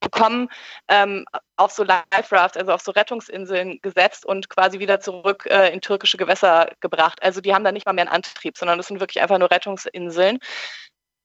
bekommen, 0.02 0.50
ähm, 0.88 1.26
auf 1.56 1.72
so 1.72 1.84
Life 1.84 2.32
Rafts, 2.32 2.58
also 2.58 2.72
auf 2.74 2.82
so 2.82 2.92
Rettungsinseln 2.92 3.80
gesetzt 3.82 4.26
und 4.26 4.50
quasi 4.50 4.80
wieder 4.80 5.00
zurück 5.00 5.46
äh, 5.50 5.72
in 5.72 5.80
türkische 5.80 6.18
Gewässer 6.18 6.72
gebracht. 6.80 7.22
Also 7.22 7.40
die 7.40 7.54
haben 7.54 7.64
da 7.64 7.72
nicht 7.72 7.86
mal 7.86 7.94
mehr 7.94 8.06
einen 8.06 8.16
Antrieb, 8.16 8.58
sondern 8.58 8.78
das 8.78 8.88
sind 8.88 9.00
wirklich 9.00 9.22
einfach 9.22 9.38
nur 9.38 9.52
Rettungsinseln. 9.52 10.40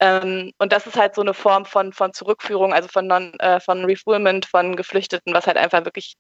Ähm, 0.00 0.52
und 0.58 0.73
das 0.73 0.86
ist 0.86 0.97
halt 0.97 1.15
so 1.15 1.23
eine 1.23 1.33
Form 1.33 1.65
von, 1.65 1.92
von 1.92 2.12
Zurückführung, 2.12 2.75
also 2.75 2.89
von, 2.89 3.07
non, 3.07 3.33
äh, 3.39 3.60
von 3.60 3.84
Refoulement 3.84 4.44
von 4.44 4.76
Geflüchteten, 4.76 5.33
was 5.33 5.47
halt 5.47 5.57
einfach 5.57 5.84
wirklich 5.84 6.16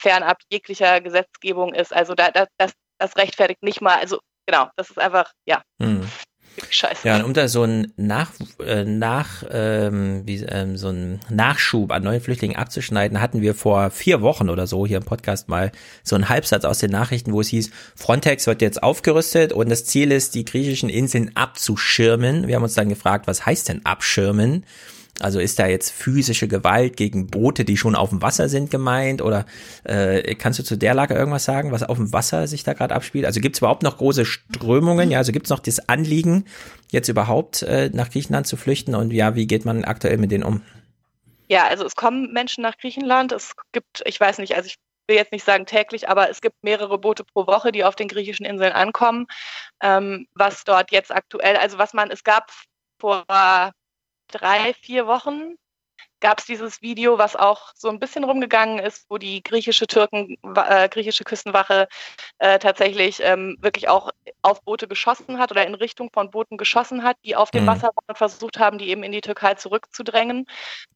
fernab 0.00 0.38
jeglicher 0.50 1.00
Gesetzgebung 1.00 1.74
ist. 1.74 1.94
Also 1.94 2.14
da, 2.14 2.30
das, 2.30 2.72
das 2.98 3.16
rechtfertigt 3.16 3.62
nicht 3.62 3.80
mal, 3.80 3.98
also 3.98 4.18
genau, 4.46 4.68
das 4.76 4.90
ist 4.90 4.98
einfach, 4.98 5.30
ja. 5.46 5.62
Hm. 5.80 6.08
Scheiße. 6.70 7.06
Ja, 7.06 7.16
und 7.16 7.24
um 7.24 7.34
da 7.34 7.48
so 7.48 7.64
ein 7.64 7.92
Nach, 7.96 8.30
äh, 8.64 8.84
nach 8.84 9.44
ähm, 9.50 10.22
wie, 10.26 10.42
ähm, 10.42 10.76
so 10.76 10.88
ein 10.88 11.20
Nachschub 11.30 11.92
an 11.92 12.02
neuen 12.02 12.20
Flüchtlingen 12.20 12.56
abzuschneiden, 12.56 13.20
hatten 13.20 13.40
wir 13.40 13.54
vor 13.54 13.90
vier 13.90 14.20
Wochen 14.20 14.48
oder 14.48 14.66
so 14.66 14.86
hier 14.86 14.98
im 14.98 15.04
Podcast 15.04 15.48
mal 15.48 15.72
so 16.02 16.14
einen 16.14 16.28
Halbsatz 16.28 16.64
aus 16.64 16.78
den 16.78 16.90
Nachrichten, 16.90 17.32
wo 17.32 17.40
es 17.40 17.48
hieß, 17.48 17.70
Frontex 17.96 18.46
wird 18.46 18.62
jetzt 18.62 18.82
aufgerüstet 18.82 19.52
und 19.52 19.68
das 19.68 19.84
Ziel 19.84 20.12
ist, 20.12 20.34
die 20.34 20.44
griechischen 20.44 20.88
Inseln 20.88 21.32
abzuschirmen. 21.34 22.46
Wir 22.46 22.56
haben 22.56 22.62
uns 22.62 22.74
dann 22.74 22.88
gefragt, 22.88 23.26
was 23.26 23.46
heißt 23.46 23.68
denn 23.68 23.84
abschirmen? 23.84 24.64
Also 25.20 25.40
ist 25.40 25.58
da 25.58 25.66
jetzt 25.66 25.90
physische 25.90 26.46
Gewalt 26.48 26.96
gegen 26.96 27.26
Boote, 27.26 27.64
die 27.64 27.76
schon 27.76 27.94
auf 27.94 28.10
dem 28.10 28.22
Wasser 28.22 28.48
sind, 28.48 28.70
gemeint? 28.70 29.20
Oder 29.20 29.46
äh, 29.84 30.34
kannst 30.34 30.58
du 30.58 30.62
zu 30.62 30.76
der 30.76 30.94
Lage 30.94 31.14
irgendwas 31.14 31.44
sagen, 31.44 31.72
was 31.72 31.82
auf 31.82 31.96
dem 31.96 32.12
Wasser 32.12 32.46
sich 32.46 32.62
da 32.62 32.72
gerade 32.72 32.94
abspielt? 32.94 33.24
Also 33.26 33.40
gibt 33.40 33.56
es 33.56 33.60
überhaupt 33.60 33.82
noch 33.82 33.98
große 33.98 34.24
Strömungen? 34.24 35.10
Ja, 35.10 35.18
also 35.18 35.32
gibt 35.32 35.46
es 35.46 35.50
noch 35.50 35.58
das 35.58 35.88
Anliegen, 35.88 36.44
jetzt 36.90 37.08
überhaupt 37.08 37.62
äh, 37.62 37.90
nach 37.92 38.10
Griechenland 38.10 38.46
zu 38.46 38.56
flüchten? 38.56 38.94
Und 38.94 39.12
ja, 39.12 39.34
wie 39.34 39.46
geht 39.46 39.64
man 39.64 39.84
aktuell 39.84 40.18
mit 40.18 40.30
denen 40.30 40.44
um? 40.44 40.62
Ja, 41.48 41.66
also 41.66 41.84
es 41.84 41.96
kommen 41.96 42.32
Menschen 42.32 42.62
nach 42.62 42.76
Griechenland. 42.76 43.32
Es 43.32 43.54
gibt, 43.72 44.02
ich 44.04 44.20
weiß 44.20 44.38
nicht, 44.38 44.54
also 44.54 44.66
ich 44.66 44.76
will 45.08 45.16
jetzt 45.16 45.32
nicht 45.32 45.44
sagen 45.44 45.66
täglich, 45.66 46.08
aber 46.08 46.30
es 46.30 46.40
gibt 46.40 46.62
mehrere 46.62 46.98
Boote 46.98 47.24
pro 47.24 47.46
Woche, 47.46 47.72
die 47.72 47.84
auf 47.84 47.96
den 47.96 48.08
griechischen 48.08 48.46
Inseln 48.46 48.72
ankommen. 48.72 49.26
Ähm, 49.82 50.28
was 50.34 50.64
dort 50.64 50.92
jetzt 50.92 51.10
aktuell, 51.10 51.56
also 51.56 51.78
was 51.78 51.94
man, 51.94 52.10
es 52.10 52.22
gab 52.22 52.52
vor 53.00 53.24
drei, 54.28 54.74
vier 54.74 55.06
Wochen 55.06 55.56
gab 56.20 56.38
es 56.40 56.46
dieses 56.46 56.82
Video, 56.82 57.18
was 57.18 57.36
auch 57.36 57.72
so 57.74 57.88
ein 57.88 57.98
bisschen 57.98 58.24
rumgegangen 58.24 58.78
ist, 58.78 59.06
wo 59.08 59.18
die 59.18 59.42
griechische 59.42 59.86
Türken, 59.86 60.36
äh, 60.56 60.88
griechische 60.88 61.24
Küstenwache 61.24 61.88
äh, 62.38 62.58
tatsächlich 62.58 63.20
ähm, 63.22 63.56
wirklich 63.60 63.88
auch 63.88 64.10
auf 64.42 64.62
Boote 64.62 64.88
geschossen 64.88 65.38
hat 65.38 65.50
oder 65.50 65.66
in 65.66 65.74
Richtung 65.74 66.10
von 66.12 66.30
Booten 66.30 66.56
geschossen 66.56 67.04
hat, 67.04 67.16
die 67.24 67.36
auf 67.36 67.50
dem 67.50 67.64
mhm. 67.64 67.68
Wasser 67.68 67.88
waren 67.88 68.08
und 68.08 68.18
versucht 68.18 68.58
haben, 68.58 68.78
die 68.78 68.88
eben 68.88 69.02
in 69.02 69.12
die 69.12 69.20
Türkei 69.20 69.54
zurückzudrängen. 69.54 70.46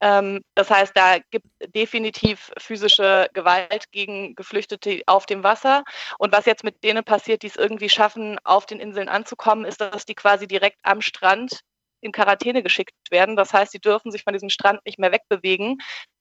Ähm, 0.01 0.43
das 0.55 0.71
heißt, 0.71 0.93
da 0.97 1.19
gibt 1.31 1.47
definitiv 1.75 2.53
physische 2.59 3.29
Gewalt 3.33 3.93
gegen 3.93 4.35
Geflüchtete 4.35 5.03
auf 5.07 5.27
dem 5.27 5.45
Wasser. 5.45 5.85
Und 6.19 6.33
was 6.33 6.47
jetzt 6.47 6.65
mit 6.65 6.83
denen 6.83 7.05
passiert, 7.05 7.43
die 7.43 7.49
es 7.49 7.57
irgendwie 7.57 7.89
schaffen, 7.89 8.39
auf 8.45 8.67
den 8.67 8.81
Inseln 8.81 9.09
anzukommen, 9.09 9.65
ist, 9.65 9.81
dass 9.81 10.05
die 10.05 10.15
quasi 10.15 10.47
direkt 10.47 10.79
am 10.83 11.01
Strand 11.01 11.61
in 12.03 12.13
Quarantäne 12.13 12.63
geschickt 12.63 12.95
werden. 13.11 13.37
Das 13.37 13.53
heißt, 13.53 13.73
sie 13.73 13.81
dürfen 13.81 14.13
sich 14.13 14.25
von 14.25 14.33
diesem 14.33 14.51
Strand 14.51 14.85
nicht 14.85 14.99
mehr 14.99 15.13
wegbewegen. 15.13 15.79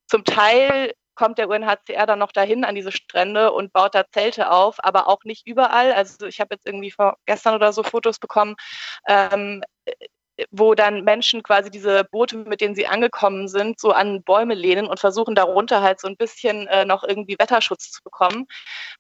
Zum 0.08 0.24
Teil 0.24 0.93
kommt 1.16 1.38
der 1.38 1.50
UNHCR 1.50 2.06
dann 2.06 2.19
noch 2.19 2.32
dahin 2.32 2.64
an 2.64 2.76
diese 2.76 2.92
Strände 2.92 3.51
und 3.51 3.74
baut 3.74 3.95
da 3.95 4.06
Zelte 4.10 4.50
auf, 4.51 4.77
aber 4.84 5.08
auch 5.08 5.24
nicht 5.24 5.45
überall. 5.45 5.92
Also 5.93 6.26
ich 6.26 6.40
habe 6.40 6.56
jetzt 6.56 6.66
irgendwie 6.66 6.92
vor 6.92 7.18
gestern 7.26 7.56
oder 7.56 7.74
so 7.74 7.84
Fotos 7.84 8.18
bekommen, 8.19 8.56
ähm, 9.08 9.64
wo 10.51 10.76
dann 10.76 11.03
Menschen 11.03 11.43
quasi 11.43 11.69
diese 11.69 12.03
Boote, 12.11 12.38
mit 12.38 12.61
denen 12.61 12.76
sie 12.76 12.88
angekommen 12.88 13.48
sind, 13.48 13.80
so 13.80 13.92
an 13.92 14.24
Bäume 14.24 14.53
lehnen 14.53 14.88
und 14.88 15.00
versuchen 15.00 15.35
darunter 15.35 15.82
halt 15.82 16.00
so 16.00 16.08
ein 16.08 16.18
bisschen 16.18 16.68
äh, 16.68 16.85
noch 16.85 17.03
irgendwie 17.03 17.38
Wetterschutz 17.40 17.92
zu 17.92 18.01
bekommen. 18.03 18.45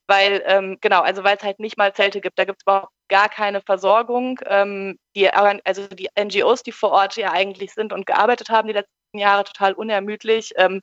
Weil, 0.07 0.43
ähm, 0.45 0.77
genau, 0.81 1.01
also 1.01 1.23
weil 1.23 1.37
es 1.37 1.43
halt 1.43 1.59
nicht 1.59 1.77
mal 1.77 1.93
Zelte 1.93 2.21
gibt. 2.21 2.37
Da 2.37 2.45
gibt 2.45 2.61
es 2.61 2.63
überhaupt 2.63 2.93
gar 3.09 3.29
keine 3.29 3.61
Versorgung. 3.61 4.39
Ähm, 4.45 4.97
die, 5.15 5.29
also 5.29 5.87
die 5.87 6.09
NGOs, 6.19 6.63
die 6.63 6.71
vor 6.71 6.91
Ort 6.91 7.15
ja 7.17 7.31
eigentlich 7.31 7.73
sind 7.73 7.93
und 7.93 8.05
gearbeitet 8.05 8.49
haben 8.49 8.67
die 8.67 8.73
letzten 8.73 9.17
Jahre 9.17 9.43
total 9.43 9.73
unermüdlich, 9.73 10.53
ähm, 10.57 10.81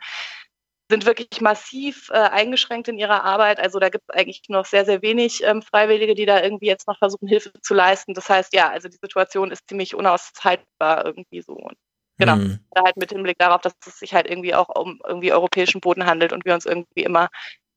sind 0.88 1.06
wirklich 1.06 1.40
massiv 1.40 2.08
äh, 2.10 2.16
eingeschränkt 2.16 2.88
in 2.88 2.98
ihrer 2.98 3.24
Arbeit. 3.24 3.60
Also 3.60 3.78
da 3.78 3.90
gibt 3.90 4.04
es 4.08 4.14
eigentlich 4.14 4.42
noch 4.48 4.64
sehr, 4.64 4.84
sehr 4.84 5.02
wenig 5.02 5.42
ähm, 5.44 5.62
Freiwillige, 5.62 6.14
die 6.14 6.26
da 6.26 6.42
irgendwie 6.42 6.66
jetzt 6.66 6.88
noch 6.88 6.98
versuchen, 6.98 7.28
Hilfe 7.28 7.52
zu 7.60 7.74
leisten. 7.74 8.14
Das 8.14 8.28
heißt, 8.30 8.54
ja, 8.54 8.70
also 8.70 8.88
die 8.88 8.98
Situation 9.00 9.50
ist 9.50 9.68
ziemlich 9.68 9.94
unaushaltbar 9.94 11.04
irgendwie 11.04 11.42
so. 11.42 11.52
Und 11.52 11.76
genau, 12.18 12.36
mhm. 12.36 12.60
halt 12.74 12.96
mit 12.96 13.12
Hinblick 13.12 13.38
darauf, 13.38 13.60
dass 13.60 13.74
es 13.86 13.98
sich 13.98 14.14
halt 14.14 14.26
irgendwie 14.26 14.54
auch 14.54 14.68
um 14.68 15.00
irgendwie 15.06 15.32
europäischen 15.32 15.80
Boden 15.80 16.06
handelt 16.06 16.32
und 16.32 16.44
wir 16.44 16.54
uns 16.54 16.64
irgendwie 16.64 17.02
immer 17.02 17.28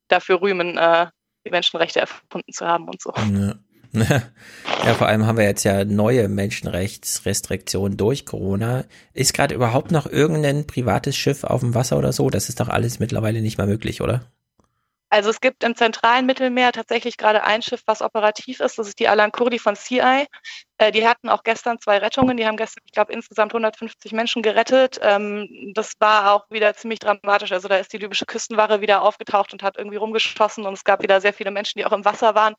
dafür 0.08 0.40
rühmen, 0.40 0.78
äh, 0.78 1.08
die 1.46 1.50
Menschenrechte 1.50 2.00
erfunden 2.00 2.52
zu 2.52 2.66
haben 2.66 2.88
und 2.88 3.00
so. 3.00 3.12
Ja. 3.16 3.54
Ja, 3.94 4.94
vor 4.94 5.06
allem 5.06 5.26
haben 5.26 5.38
wir 5.38 5.44
jetzt 5.44 5.62
ja 5.64 5.84
neue 5.84 6.28
Menschenrechtsrestriktionen 6.28 7.96
durch 7.96 8.26
Corona. 8.26 8.84
Ist 9.12 9.32
gerade 9.32 9.54
überhaupt 9.54 9.92
noch 9.92 10.06
irgendein 10.06 10.66
privates 10.66 11.16
Schiff 11.16 11.44
auf 11.44 11.60
dem 11.60 11.74
Wasser 11.74 11.98
oder 11.98 12.12
so? 12.12 12.30
Das 12.30 12.48
ist 12.48 12.58
doch 12.58 12.68
alles 12.68 12.98
mittlerweile 12.98 13.42
nicht 13.42 13.58
mehr 13.58 13.66
möglich, 13.68 14.00
oder? 14.00 14.32
Also 15.12 15.28
es 15.28 15.42
gibt 15.42 15.62
im 15.62 15.76
zentralen 15.76 16.24
Mittelmeer 16.24 16.72
tatsächlich 16.72 17.18
gerade 17.18 17.44
ein 17.44 17.60
Schiff, 17.60 17.82
was 17.84 18.00
operativ 18.00 18.60
ist. 18.60 18.78
Das 18.78 18.88
ist 18.88 18.98
die 18.98 19.08
Alan 19.08 19.30
Kurdi 19.30 19.58
von 19.58 19.76
CI. 19.76 20.26
Äh, 20.78 20.90
die 20.90 21.06
hatten 21.06 21.28
auch 21.28 21.42
gestern 21.42 21.78
zwei 21.78 21.98
Rettungen. 21.98 22.38
Die 22.38 22.46
haben 22.46 22.56
gestern, 22.56 22.82
ich 22.86 22.92
glaube, 22.92 23.12
insgesamt 23.12 23.52
150 23.52 24.12
Menschen 24.12 24.40
gerettet. 24.40 24.98
Ähm, 25.02 25.72
das 25.74 25.92
war 26.00 26.32
auch 26.32 26.46
wieder 26.48 26.72
ziemlich 26.74 26.98
dramatisch. 26.98 27.52
Also 27.52 27.68
da 27.68 27.76
ist 27.76 27.92
die 27.92 27.98
libysche 27.98 28.24
Küstenwache 28.24 28.80
wieder 28.80 29.02
aufgetaucht 29.02 29.52
und 29.52 29.62
hat 29.62 29.76
irgendwie 29.76 29.98
rumgeschossen 29.98 30.64
und 30.64 30.72
es 30.72 30.84
gab 30.84 31.02
wieder 31.02 31.20
sehr 31.20 31.34
viele 31.34 31.50
Menschen, 31.50 31.78
die 31.78 31.84
auch 31.84 31.92
im 31.92 32.06
Wasser 32.06 32.34
waren. 32.34 32.54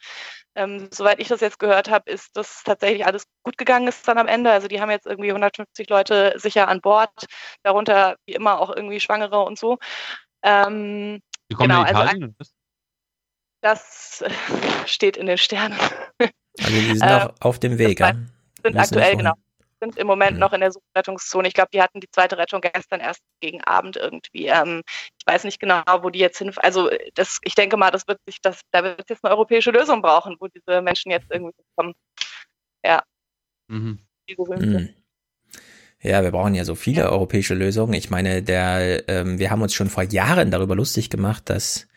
Ähm, 0.55 0.89
soweit 0.91 1.19
ich 1.19 1.29
das 1.29 1.41
jetzt 1.41 1.57
gehört 1.57 1.89
habe, 1.89 2.11
ist 2.11 2.37
das 2.37 2.61
tatsächlich 2.63 3.05
alles 3.07 3.25
gut 3.43 3.57
gegangen 3.57 3.87
ist 3.87 4.07
dann 4.07 4.19
am 4.19 4.27
Ende. 4.27 4.51
Also 4.51 4.67
die 4.67 4.79
haben 4.79 4.91
jetzt 4.91 5.07
irgendwie 5.07 5.31
150 5.31 5.89
Leute 5.89 6.33
sicher 6.37 6.67
an 6.67 6.81
Bord, 6.81 7.09
darunter 7.63 8.15
wie 8.27 8.33
immer 8.33 8.59
auch 8.59 8.69
irgendwie 8.75 8.99
Schwangere 8.99 9.39
und 9.43 9.57
so. 9.57 9.79
Ähm, 10.43 11.21
die 11.49 11.55
kommen 11.55 11.69
genau, 11.69 11.81
in 11.81 11.87
also 11.87 12.01
Italien? 12.01 12.35
Also, 12.37 12.51
das 13.61 14.23
steht 14.85 15.17
in 15.17 15.25
den 15.25 15.37
Sternen. 15.37 15.77
Also 16.59 16.71
die 16.71 16.97
sind 16.97 16.99
noch 16.99 17.33
auf 17.39 17.59
dem 17.59 17.77
Weg. 17.77 17.99
Ja? 17.99 18.13
Sind 18.61 18.77
aktuell, 18.77 19.17
genau. 19.17 19.33
Sind 19.79 19.97
im 19.97 20.07
Moment 20.07 20.33
mhm. 20.33 20.39
noch 20.39 20.53
in 20.53 20.61
der 20.61 20.71
Suchrettungszone. 20.71 21.47
Ich 21.47 21.53
glaube, 21.53 21.69
die 21.73 21.81
hatten 21.81 21.99
die 21.99 22.09
zweite 22.09 22.37
Rettung 22.37 22.61
gestern 22.61 22.99
erst 22.99 23.21
gegen 23.41 23.63
Abend 23.63 23.97
irgendwie. 23.97 24.47
Ähm, 24.47 24.81
ich 24.87 25.25
weiß 25.25 25.43
nicht 25.45 25.59
genau, 25.59 25.83
wo 26.01 26.09
die 26.09 26.19
jetzt 26.19 26.37
hin. 26.37 26.53
Also 26.57 26.89
das, 27.15 27.39
ich 27.43 27.55
denke 27.55 27.75
mal, 27.75 27.91
das 27.91 28.07
wird 28.07 28.19
sich, 28.25 28.39
das, 28.41 28.61
da 28.71 28.83
wird 28.83 29.01
es 29.01 29.09
jetzt 29.09 29.25
eine 29.25 29.33
europäische 29.33 29.71
Lösung 29.71 30.01
brauchen, 30.01 30.37
wo 30.39 30.47
diese 30.47 30.81
Menschen 30.81 31.11
jetzt 31.11 31.29
irgendwie 31.29 31.53
kommen. 31.75 31.93
Ja. 32.85 33.03
Mhm. 33.67 33.99
Mhm. 34.27 35.02
Ja, 36.03 36.21
wir 36.21 36.31
brauchen 36.31 36.53
ja 36.53 36.65
so 36.65 36.75
viele 36.75 37.09
europäische 37.09 37.53
Lösungen. 37.53 37.93
Ich 37.93 38.09
meine, 38.09 38.43
der, 38.43 39.07
ähm, 39.07 39.39
wir 39.39 39.49
haben 39.49 39.61
uns 39.61 39.73
schon 39.73 39.89
vor 39.89 40.03
Jahren 40.03 40.51
darüber 40.51 40.75
lustig 40.75 41.09
gemacht, 41.09 41.49
dass 41.49 41.87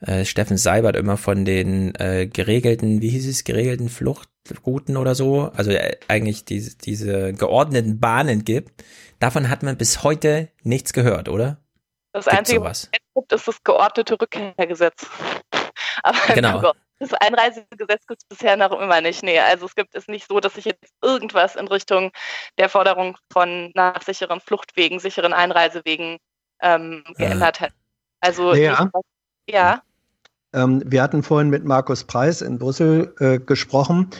äh, 0.00 0.24
Steffen 0.24 0.56
Seibert 0.56 0.96
immer 0.96 1.16
von 1.16 1.44
den 1.44 1.94
äh, 1.94 2.26
geregelten, 2.26 3.00
wie 3.00 3.10
hieß 3.10 3.28
es, 3.28 3.44
geregelten 3.44 3.88
Fluchtrouten 3.88 4.96
oder 4.96 5.14
so, 5.14 5.52
also 5.54 5.70
äh, 5.70 5.96
eigentlich 6.08 6.44
diese, 6.44 6.76
diese 6.76 7.32
geordneten 7.32 8.00
Bahnen 8.00 8.44
gibt. 8.44 8.84
Davon 9.20 9.48
hat 9.48 9.62
man 9.62 9.76
bis 9.76 10.02
heute 10.02 10.48
nichts 10.64 10.92
gehört, 10.92 11.28
oder? 11.28 11.58
Das 12.12 12.24
Gibt's 12.24 12.38
Einzige, 12.38 12.58
sowas? 12.58 12.90
was 12.92 12.98
es 13.00 13.14
gibt, 13.14 13.32
ist 13.32 13.48
das 13.48 13.64
geordnete 13.64 14.20
Rückkehrgesetz. 14.20 15.06
Aber 16.02 16.34
genau. 16.34 16.72
Das 16.98 17.12
Einreisegesetz 17.12 18.06
gibt 18.06 18.22
es 18.22 18.28
bisher 18.28 18.56
noch 18.56 18.72
immer 18.80 19.00
nicht. 19.00 19.22
Nee, 19.22 19.40
also 19.40 19.66
es 19.66 19.74
gibt 19.74 19.94
es 19.94 20.06
nicht 20.06 20.28
so, 20.28 20.40
dass 20.40 20.54
sich 20.54 20.64
jetzt 20.64 20.92
irgendwas 21.02 21.56
in 21.56 21.66
Richtung 21.66 22.12
der 22.58 22.68
Forderung 22.68 23.16
von 23.32 23.72
nach 23.74 24.02
sicheren 24.02 24.40
Fluchtwegen, 24.40 25.00
sicheren 25.00 25.32
Einreisewegen 25.32 26.18
ähm, 26.62 27.02
geändert 27.16 27.60
hat. 27.60 27.72
Also 28.20 28.54
ja. 28.54 28.84
Nicht, 28.84 28.92
ja. 29.48 29.82
Ähm, 30.52 30.82
wir 30.86 31.02
hatten 31.02 31.22
vorhin 31.22 31.50
mit 31.50 31.64
Markus 31.64 32.04
Preis 32.04 32.40
in 32.40 32.58
Brüssel 32.58 33.14
äh, 33.18 33.38
gesprochen 33.38 34.10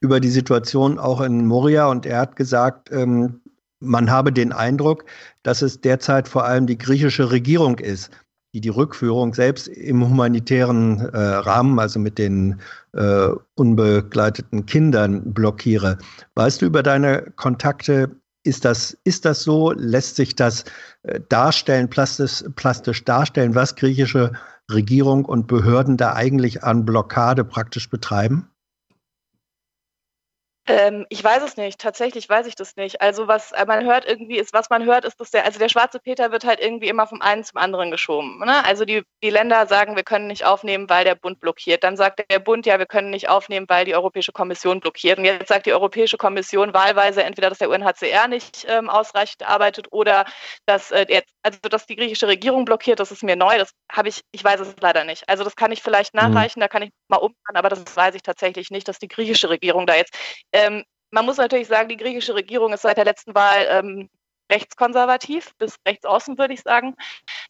über 0.00 0.20
die 0.20 0.28
Situation 0.28 0.98
auch 0.98 1.20
in 1.20 1.46
Moria 1.46 1.86
und 1.86 2.06
er 2.06 2.18
hat 2.18 2.36
gesagt, 2.36 2.90
ähm, 2.90 3.40
man 3.78 4.10
habe 4.10 4.32
den 4.32 4.52
Eindruck, 4.52 5.04
dass 5.42 5.62
es 5.62 5.80
derzeit 5.80 6.28
vor 6.28 6.44
allem 6.44 6.66
die 6.66 6.78
griechische 6.78 7.30
Regierung 7.30 7.78
ist, 7.78 8.10
die 8.56 8.62
die 8.62 8.70
Rückführung 8.70 9.34
selbst 9.34 9.68
im 9.68 10.02
humanitären 10.02 10.98
äh, 10.98 11.18
Rahmen, 11.18 11.78
also 11.78 11.98
mit 11.98 12.16
den 12.16 12.58
äh, 12.94 13.28
unbegleiteten 13.54 14.64
Kindern, 14.64 15.34
blockiere. 15.34 15.98
Weißt 16.36 16.62
du 16.62 16.66
über 16.66 16.82
deine 16.82 17.34
Kontakte, 17.36 18.16
ist 18.44 18.64
das, 18.64 18.96
ist 19.04 19.26
das 19.26 19.42
so? 19.42 19.72
Lässt 19.72 20.16
sich 20.16 20.36
das 20.36 20.64
äh, 21.02 21.20
darstellen, 21.28 21.90
plastisch, 21.90 22.44
plastisch 22.54 23.04
darstellen, 23.04 23.54
was 23.54 23.76
griechische 23.76 24.32
Regierung 24.72 25.26
und 25.26 25.48
Behörden 25.48 25.98
da 25.98 26.14
eigentlich 26.14 26.64
an 26.64 26.86
Blockade 26.86 27.44
praktisch 27.44 27.90
betreiben? 27.90 28.48
Ähm, 30.68 31.06
ich 31.10 31.22
weiß 31.22 31.42
es 31.44 31.56
nicht. 31.56 31.80
Tatsächlich 31.80 32.28
weiß 32.28 32.46
ich 32.46 32.56
das 32.56 32.76
nicht. 32.76 33.00
Also 33.00 33.28
was 33.28 33.52
man 33.66 33.84
hört 33.84 34.04
irgendwie 34.04 34.38
ist, 34.38 34.52
was 34.52 34.68
man 34.68 34.84
hört, 34.84 35.04
ist, 35.04 35.20
dass 35.20 35.30
der, 35.30 35.44
also 35.44 35.58
der 35.58 35.68
schwarze 35.68 36.00
Peter 36.00 36.32
wird 36.32 36.44
halt 36.44 36.60
irgendwie 36.60 36.88
immer 36.88 37.06
vom 37.06 37.22
einen 37.22 37.44
zum 37.44 37.58
anderen 37.58 37.90
geschoben. 37.90 38.38
Ne? 38.38 38.64
Also 38.64 38.84
die, 38.84 39.02
die 39.22 39.30
Länder 39.30 39.66
sagen, 39.66 39.94
wir 39.94 40.02
können 40.02 40.26
nicht 40.26 40.44
aufnehmen, 40.44 40.90
weil 40.90 41.04
der 41.04 41.14
Bund 41.14 41.38
blockiert. 41.40 41.84
Dann 41.84 41.96
sagt 41.96 42.24
der 42.30 42.38
Bund, 42.40 42.66
ja, 42.66 42.78
wir 42.78 42.86
können 42.86 43.10
nicht 43.10 43.28
aufnehmen, 43.28 43.66
weil 43.68 43.84
die 43.84 43.94
Europäische 43.94 44.32
Kommission 44.32 44.80
blockiert. 44.80 45.18
Und 45.18 45.24
jetzt 45.24 45.48
sagt 45.48 45.66
die 45.66 45.72
Europäische 45.72 46.16
Kommission 46.16 46.74
wahlweise 46.74 47.22
entweder, 47.22 47.48
dass 47.48 47.58
der 47.58 47.70
UNHCR 47.70 48.26
nicht 48.26 48.66
ähm, 48.68 48.90
ausreichend 48.90 49.48
arbeitet 49.48 49.86
oder 49.92 50.24
dass 50.66 50.90
äh, 50.90 51.06
jetzt, 51.08 51.32
also 51.42 51.58
dass 51.70 51.86
die 51.86 51.96
griechische 51.96 52.26
Regierung 52.26 52.64
blockiert. 52.64 52.98
Das 52.98 53.12
ist 53.12 53.22
mir 53.22 53.36
neu. 53.36 53.56
Das 53.58 53.70
habe 53.92 54.08
ich, 54.08 54.22
ich 54.32 54.42
weiß 54.42 54.60
es 54.60 54.74
leider 54.80 55.04
nicht. 55.04 55.28
Also 55.28 55.44
das 55.44 55.54
kann 55.54 55.70
ich 55.70 55.82
vielleicht 55.82 56.14
mhm. 56.14 56.20
nachreichen, 56.20 56.58
mhm. 56.58 56.62
da 56.62 56.68
kann 56.68 56.82
ich 56.82 56.90
mal 57.08 57.18
umfahren, 57.18 57.56
aber 57.56 57.68
das 57.68 57.96
weiß 57.96 58.16
ich 58.16 58.22
tatsächlich 58.22 58.70
nicht, 58.70 58.88
dass 58.88 58.98
die 58.98 59.08
griechische 59.08 59.48
Regierung 59.48 59.86
da 59.86 59.94
jetzt 59.94 60.16
ähm, 60.56 60.84
man 61.10 61.26
muss 61.26 61.36
natürlich 61.36 61.68
sagen, 61.68 61.88
die 61.88 61.96
griechische 61.96 62.34
Regierung 62.34 62.72
ist 62.72 62.82
seit 62.82 62.96
der 62.96 63.04
letzten 63.04 63.34
Wahl 63.34 63.66
ähm, 63.68 64.08
rechtskonservativ 64.50 65.54
bis 65.58 65.76
rechtsaußen, 65.86 66.38
würde 66.38 66.54
ich 66.54 66.62
sagen. 66.62 66.94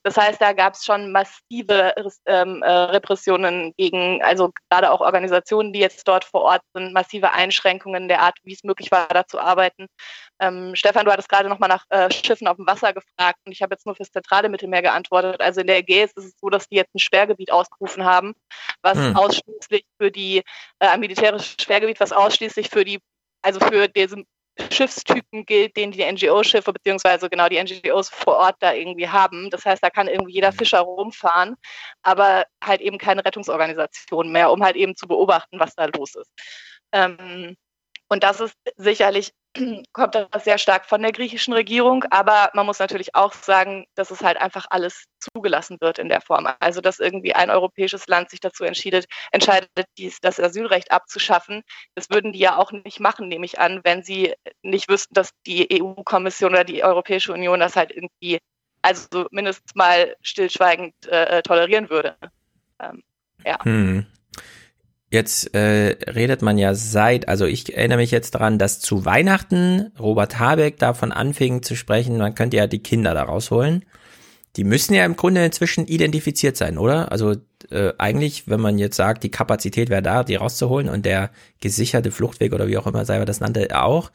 Das 0.02 0.16
heißt, 0.16 0.41
da 0.41 0.52
gab 0.52 0.75
es 0.75 0.84
schon 0.84 1.12
massive 1.12 1.94
ähm, 2.26 2.62
äh, 2.62 2.70
Repressionen 2.70 3.75
gegen, 3.76 4.23
also 4.23 4.52
gerade 4.70 4.91
auch 4.91 5.00
Organisationen, 5.00 5.73
die 5.73 5.81
jetzt 5.81 6.07
dort 6.07 6.25
vor 6.25 6.42
Ort 6.42 6.62
sind, 6.75 6.92
massive 6.92 7.33
Einschränkungen 7.33 8.08
der 8.08 8.20
Art, 8.20 8.39
wie 8.44 8.55
es 8.55 8.65
möglich 8.65 8.91
war, 8.91 9.08
da 9.08 9.26
zu 9.26 9.39
arbeiten. 9.39 9.86
Ähm, 10.41 10.75
Stefan, 10.75 11.05
du 11.05 11.12
hattest 11.12 11.28
gerade 11.28 11.49
nochmal 11.49 11.68
nach 11.68 11.84
äh, 11.91 12.10
Schiffen 12.10 12.49
auf 12.49 12.57
dem 12.57 12.66
Wasser 12.66 12.92
gefragt 12.92 13.39
und 13.44 13.52
ich 13.52 13.62
habe 13.62 13.75
jetzt 13.75 13.86
nur 13.86 13.94
fürs 13.94 14.10
zentrale 14.10 14.49
Mittelmeer 14.49 14.83
geantwortet. 14.83 15.41
Also 15.41 15.60
in 15.60 15.66
der 15.66 15.78
Ägäis 15.78 16.12
ist 16.15 16.25
es 16.25 16.34
so, 16.41 16.49
dass 16.49 16.68
die 16.68 16.76
jetzt 16.76 16.94
ein 16.94 16.99
Sperrgebiet 16.99 17.50
ausgerufen 17.50 18.05
haben, 18.05 18.34
was 18.83 18.99
hm. 18.99 19.16
ausschließlich 19.16 19.84
für 20.00 20.10
die, 20.10 20.39
äh, 20.78 20.89
ein 20.89 21.00
militärisches 21.00 21.57
Sperrgebiet, 21.60 22.00
was 22.00 22.12
ausschließlich 22.12 22.68
für 22.70 22.84
die 22.84 23.00
also 23.42 23.60
für 23.60 23.86
diese 23.86 24.25
Schiffstypen 24.70 25.44
gilt, 25.44 25.76
den 25.76 25.93
die 25.93 26.05
NGO-Schiffe 26.05 26.73
beziehungsweise 26.73 27.28
genau 27.28 27.49
die 27.49 27.62
NGOs 27.62 28.09
vor 28.09 28.36
Ort 28.36 28.57
da 28.60 28.73
irgendwie 28.73 29.09
haben. 29.09 29.51
Das 29.51 29.65
heißt, 29.65 29.83
da 29.83 29.91
kann 29.91 30.09
irgendwie 30.09 30.33
jeder 30.33 30.52
mhm. 30.52 30.57
Fischer 30.57 30.81
rumfahren, 30.81 31.57
aber 32.02 32.47
halt 32.62 32.81
eben 32.81 32.99
keine 32.99 33.25
Rettungsorganisation 33.25 34.31
mehr, 34.33 34.51
um 34.51 34.62
halt 34.62 34.76
eben 34.76 34.97
zu 34.97 35.07
beobachten, 35.07 35.60
was 35.60 35.75
da 35.75 35.86
los 35.86 36.15
ist. 36.15 36.33
Ähm, 36.93 37.57
und 38.09 38.23
das 38.23 38.41
ist 38.41 38.55
sicherlich 38.76 39.33
kommt 39.93 40.15
das 40.15 40.44
sehr 40.44 40.59
stark 40.59 40.86
von 40.86 41.02
der 41.02 41.12
griechischen 41.12 41.55
Regierung, 41.55 42.05
aber 42.10 42.51
man 42.55 42.67
muss 42.67 42.78
natürlich 42.78 43.15
auch 43.15 43.33
sagen, 43.33 43.86
dass 43.94 44.10
es 44.10 44.23
halt 44.23 44.36
einfach 44.39 44.67
alles 44.70 45.05
zugelassen 45.18 45.78
wird 45.81 45.99
in 45.99 46.09
der 46.09 46.20
Form. 46.20 46.49
Also 46.60 46.81
dass 46.81 47.01
irgendwie 47.01 47.35
ein 47.35 47.51
europäisches 47.51 48.07
Land 48.07 48.31
sich 48.31 48.41
dazu 48.41 48.65
entscheidet, 48.65 49.07
entscheidet, 49.33 49.70
dies, 49.99 50.20
das 50.20 50.39
Asylrecht 50.39 50.93
abzuschaffen. 50.93 51.62
Das 51.94 52.10
würden 52.10 52.33
die 52.33 52.39
ja 52.39 52.57
auch 52.57 52.73
nicht 52.73 53.01
machen, 53.01 53.28
nehme 53.28 53.47
ich 53.47 53.59
an, 53.59 53.81
wenn 53.83 54.02
sie 54.02 54.35
nicht 54.62 54.89
wüssten, 54.89 55.15
dass 55.15 55.31
die 55.47 55.81
EU-Kommission 55.81 56.52
oder 56.52 56.65
die 56.65 56.85
Europäische 56.85 57.33
Union 57.33 57.60
das 57.60 57.76
halt 57.76 57.91
irgendwie, 57.91 58.39
also 58.83 59.26
mindestens 59.31 59.75
mal 59.75 60.17
stillschweigend 60.23 60.94
äh, 61.07 61.43
tolerieren 61.43 61.91
würde. 61.91 62.17
Ähm, 62.78 63.02
ja. 63.44 63.65
Hm. 63.65 64.07
Jetzt 65.17 65.55
äh, 65.55 65.97
redet 66.11 66.43
man 66.43 66.59
ja 66.59 66.75
seit, 66.75 67.27
also 67.27 67.47
ich 67.47 67.75
erinnere 67.75 67.97
mich 67.97 68.11
jetzt 68.11 68.35
daran, 68.35 68.59
dass 68.59 68.81
zu 68.81 69.07
Weihnachten 69.07 69.91
Robert 69.99 70.39
Habeck 70.39 70.78
davon 70.78 71.11
anfing 71.11 71.62
zu 71.62 71.75
sprechen, 71.75 72.19
man 72.19 72.35
könnte 72.35 72.59
ja 72.59 72.67
die 72.67 72.83
Kinder 72.83 73.15
da 73.15 73.23
rausholen. 73.23 73.86
Die 74.57 74.65
müssen 74.65 74.93
ja 74.93 75.07
im 75.07 75.17
Grunde 75.17 75.43
inzwischen 75.43 75.86
identifiziert 75.86 76.59
sein, 76.59 76.77
oder? 76.77 77.12
Also 77.12 77.35
äh, 77.70 77.95
eigentlich, 77.97 78.47
wenn 78.47 78.61
man 78.61 78.77
jetzt 78.77 78.97
sagt, 78.97 79.25
die 79.25 79.31
Kapazität 79.31 79.89
wäre 79.89 80.03
da, 80.03 80.23
die 80.23 80.35
rauszuholen 80.35 80.91
und 80.91 81.07
der 81.07 81.31
gesicherte 81.61 82.11
Fluchtweg 82.11 82.53
oder 82.53 82.69
wie 82.69 82.77
auch 82.77 82.86
immer 82.86 83.07
Seiber 83.07 83.25
das 83.25 83.41
nannte, 83.41 83.69
auch, 83.75 84.12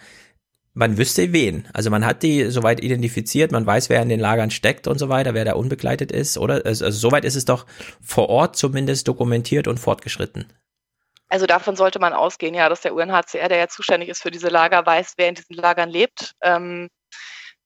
man 0.76 1.00
wüsste 1.00 1.34
wen. 1.34 1.68
Also 1.74 1.90
man 1.90 2.06
hat 2.06 2.22
die 2.22 2.52
soweit 2.52 2.84
identifiziert, 2.84 3.52
man 3.52 3.66
weiß, 3.66 3.90
wer 3.90 4.04
in 4.04 4.10
den 4.10 4.20
Lagern 4.20 4.52
steckt 4.52 4.88
und 4.88 5.00
so 5.00 5.10
weiter, 5.10 5.34
wer 5.34 5.46
da 5.46 5.54
unbegleitet 5.54 6.12
ist, 6.12 6.38
oder? 6.38 6.64
Also, 6.64 6.86
also 6.86 7.00
soweit 7.00 7.26
ist 7.26 7.36
es 7.36 7.46
doch 7.46 7.66
vor 8.02 8.30
Ort 8.30 8.56
zumindest 8.56 9.08
dokumentiert 9.08 9.68
und 9.68 9.80
fortgeschritten. 9.80 10.46
Also 11.32 11.45
davon 11.45 11.77
sollte 11.77 11.98
man 12.00 12.11
ausgehen, 12.11 12.53
ja, 12.53 12.68
dass 12.68 12.82
der 12.82 12.93
UNHCR, 12.93 13.48
der 13.48 13.58
ja 13.58 13.68
zuständig 13.69 14.10
ist 14.10 14.22
für 14.22 14.32
diese 14.32 14.50
Lager, 14.50 14.85
weiß, 14.85 15.14
wer 15.16 15.30
in 15.30 15.35
diesen 15.35 15.56
Lagern 15.56 15.90
lebt. 15.90 16.34
Ähm, 16.43 16.90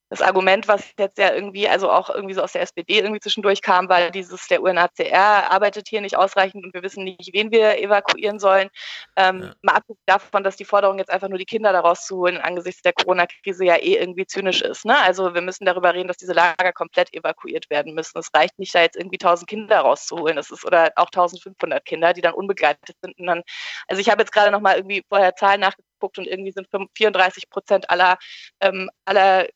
das 0.09 0.21
Argument, 0.21 0.67
was 0.67 0.93
jetzt 0.99 1.17
ja 1.17 1.33
irgendwie, 1.33 1.67
also 1.67 1.89
auch 1.89 2.09
irgendwie 2.09 2.35
so 2.35 2.43
aus 2.43 2.51
der 2.51 2.61
SPD 2.61 2.99
irgendwie 2.99 3.19
zwischendurch 3.19 3.61
kam, 3.61 3.89
weil 3.89 4.11
dieses, 4.11 4.47
der 4.47 4.61
UNHCR 4.61 5.51
arbeitet 5.51 5.87
hier 5.87 6.01
nicht 6.01 6.15
ausreichend 6.15 6.63
und 6.63 6.73
wir 6.75 6.83
wissen 6.83 7.03
nicht, 7.03 7.31
wen 7.33 7.51
wir 7.51 7.79
evakuieren 7.79 8.37
sollen. 8.37 8.69
Ähm, 9.15 9.41
ja. 9.41 9.53
Mal 9.63 9.73
abgesehen 9.73 10.03
davon, 10.05 10.43
dass 10.43 10.57
die 10.57 10.65
Forderung 10.65 10.99
jetzt 10.99 11.09
einfach 11.09 11.27
nur 11.27 11.39
die 11.39 11.45
Kinder 11.45 11.73
daraus 11.73 12.05
zu 12.05 12.17
holen, 12.17 12.37
angesichts 12.37 12.83
der 12.83 12.93
Corona-Krise 12.93 13.65
ja 13.65 13.77
eh 13.77 13.95
irgendwie 13.95 14.27
zynisch 14.27 14.61
ist. 14.61 14.85
Ne? 14.85 14.95
Also 14.97 15.33
wir 15.33 15.41
müssen 15.41 15.65
darüber 15.65 15.93
reden, 15.93 16.07
dass 16.07 16.17
diese 16.17 16.33
Lager 16.33 16.71
komplett 16.71 17.11
evakuiert 17.13 17.69
werden 17.71 17.95
müssen. 17.95 18.19
Es 18.19 18.29
reicht 18.33 18.59
nicht, 18.59 18.75
da 18.75 18.81
jetzt 18.81 18.97
irgendwie 18.97 19.17
1000 19.19 19.49
Kinder 19.49 19.79
rauszuholen. 19.79 20.35
Das 20.35 20.51
ist 20.51 20.65
oder 20.65 20.91
auch 20.97 21.07
1500 21.07 21.83
Kinder, 21.83 22.13
die 22.13 22.21
dann 22.21 22.33
unbegleitet 22.35 22.95
sind. 23.01 23.17
Und 23.19 23.25
dann, 23.25 23.41
also 23.87 23.99
ich 23.99 24.09
habe 24.09 24.21
jetzt 24.21 24.31
gerade 24.31 24.51
nochmal 24.51 24.75
irgendwie 24.77 25.03
vorher 25.09 25.35
Zahlen 25.35 25.61
nachgeguckt 25.61 26.19
und 26.19 26.27
irgendwie 26.27 26.51
sind 26.51 26.67
34 26.95 27.49
Prozent 27.49 27.89
aller, 27.89 28.17
ähm, 28.61 28.89
aller 29.05 29.47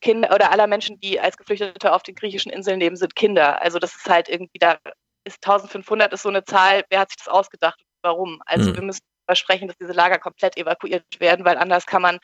Kinder 0.00 0.34
oder 0.34 0.52
aller 0.52 0.66
Menschen, 0.66 1.00
die 1.00 1.18
als 1.20 1.36
Geflüchtete 1.36 1.92
auf 1.92 2.02
den 2.02 2.14
griechischen 2.14 2.52
Inseln 2.52 2.80
leben, 2.80 2.96
sind 2.96 3.16
Kinder. 3.16 3.62
Also 3.62 3.78
das 3.78 3.94
ist 3.94 4.08
halt 4.08 4.28
irgendwie, 4.28 4.58
da 4.58 4.78
ist 5.24 5.44
1500 5.46 6.12
ist 6.12 6.22
so 6.22 6.28
eine 6.28 6.44
Zahl, 6.44 6.84
wer 6.90 7.00
hat 7.00 7.10
sich 7.10 7.18
das 7.18 7.28
ausgedacht 7.28 7.80
und 7.80 7.88
warum? 8.02 8.42
Also 8.46 8.70
mhm. 8.70 8.76
wir 8.76 8.82
müssen 8.82 9.02
versprechen, 9.26 9.68
dass 9.68 9.76
diese 9.76 9.92
Lager 9.92 10.18
komplett 10.18 10.56
evakuiert 10.56 11.04
werden, 11.18 11.44
weil 11.44 11.58
anders 11.58 11.86
kann 11.86 12.02
man, 12.02 12.18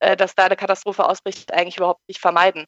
äh, 0.00 0.16
dass 0.16 0.34
da 0.34 0.44
eine 0.44 0.56
Katastrophe 0.56 1.08
ausbricht, 1.08 1.52
eigentlich 1.52 1.76
überhaupt 1.76 2.06
nicht 2.08 2.20
vermeiden. 2.20 2.66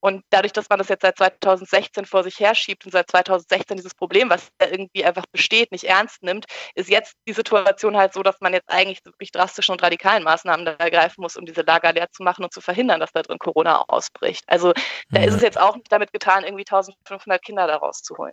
Und 0.00 0.22
dadurch, 0.30 0.52
dass 0.52 0.68
man 0.70 0.78
das 0.78 0.88
jetzt 0.88 1.02
seit 1.02 1.18
2016 1.18 2.06
vor 2.06 2.24
sich 2.24 2.40
herschiebt 2.40 2.86
und 2.86 2.92
seit 2.92 3.10
2016 3.10 3.76
dieses 3.76 3.94
Problem, 3.94 4.30
was 4.30 4.48
irgendwie 4.58 5.04
einfach 5.04 5.26
besteht, 5.30 5.72
nicht 5.72 5.84
ernst 5.84 6.22
nimmt, 6.22 6.46
ist 6.74 6.88
jetzt 6.88 7.14
die 7.28 7.34
Situation 7.34 7.96
halt 7.96 8.14
so, 8.14 8.22
dass 8.22 8.40
man 8.40 8.54
jetzt 8.54 8.70
eigentlich 8.70 9.04
wirklich 9.04 9.30
drastischen 9.30 9.72
und 9.72 9.82
radikalen 9.82 10.24
Maßnahmen 10.24 10.64
da 10.64 10.72
ergreifen 10.72 11.20
muss, 11.20 11.36
um 11.36 11.44
diese 11.44 11.62
Lager 11.62 11.92
leer 11.92 12.10
zu 12.10 12.22
machen 12.22 12.44
und 12.44 12.52
zu 12.52 12.62
verhindern, 12.62 13.00
dass 13.00 13.12
da 13.12 13.22
drin 13.22 13.38
Corona 13.38 13.84
ausbricht. 13.88 14.44
Also 14.46 14.72
da 15.10 15.22
ist 15.22 15.34
es 15.34 15.42
jetzt 15.42 15.60
auch 15.60 15.76
nicht 15.76 15.92
damit 15.92 16.12
getan, 16.12 16.44
irgendwie 16.44 16.64
1500 16.66 17.42
Kinder 17.42 17.66
da 17.66 17.76
rauszuholen. 17.76 18.32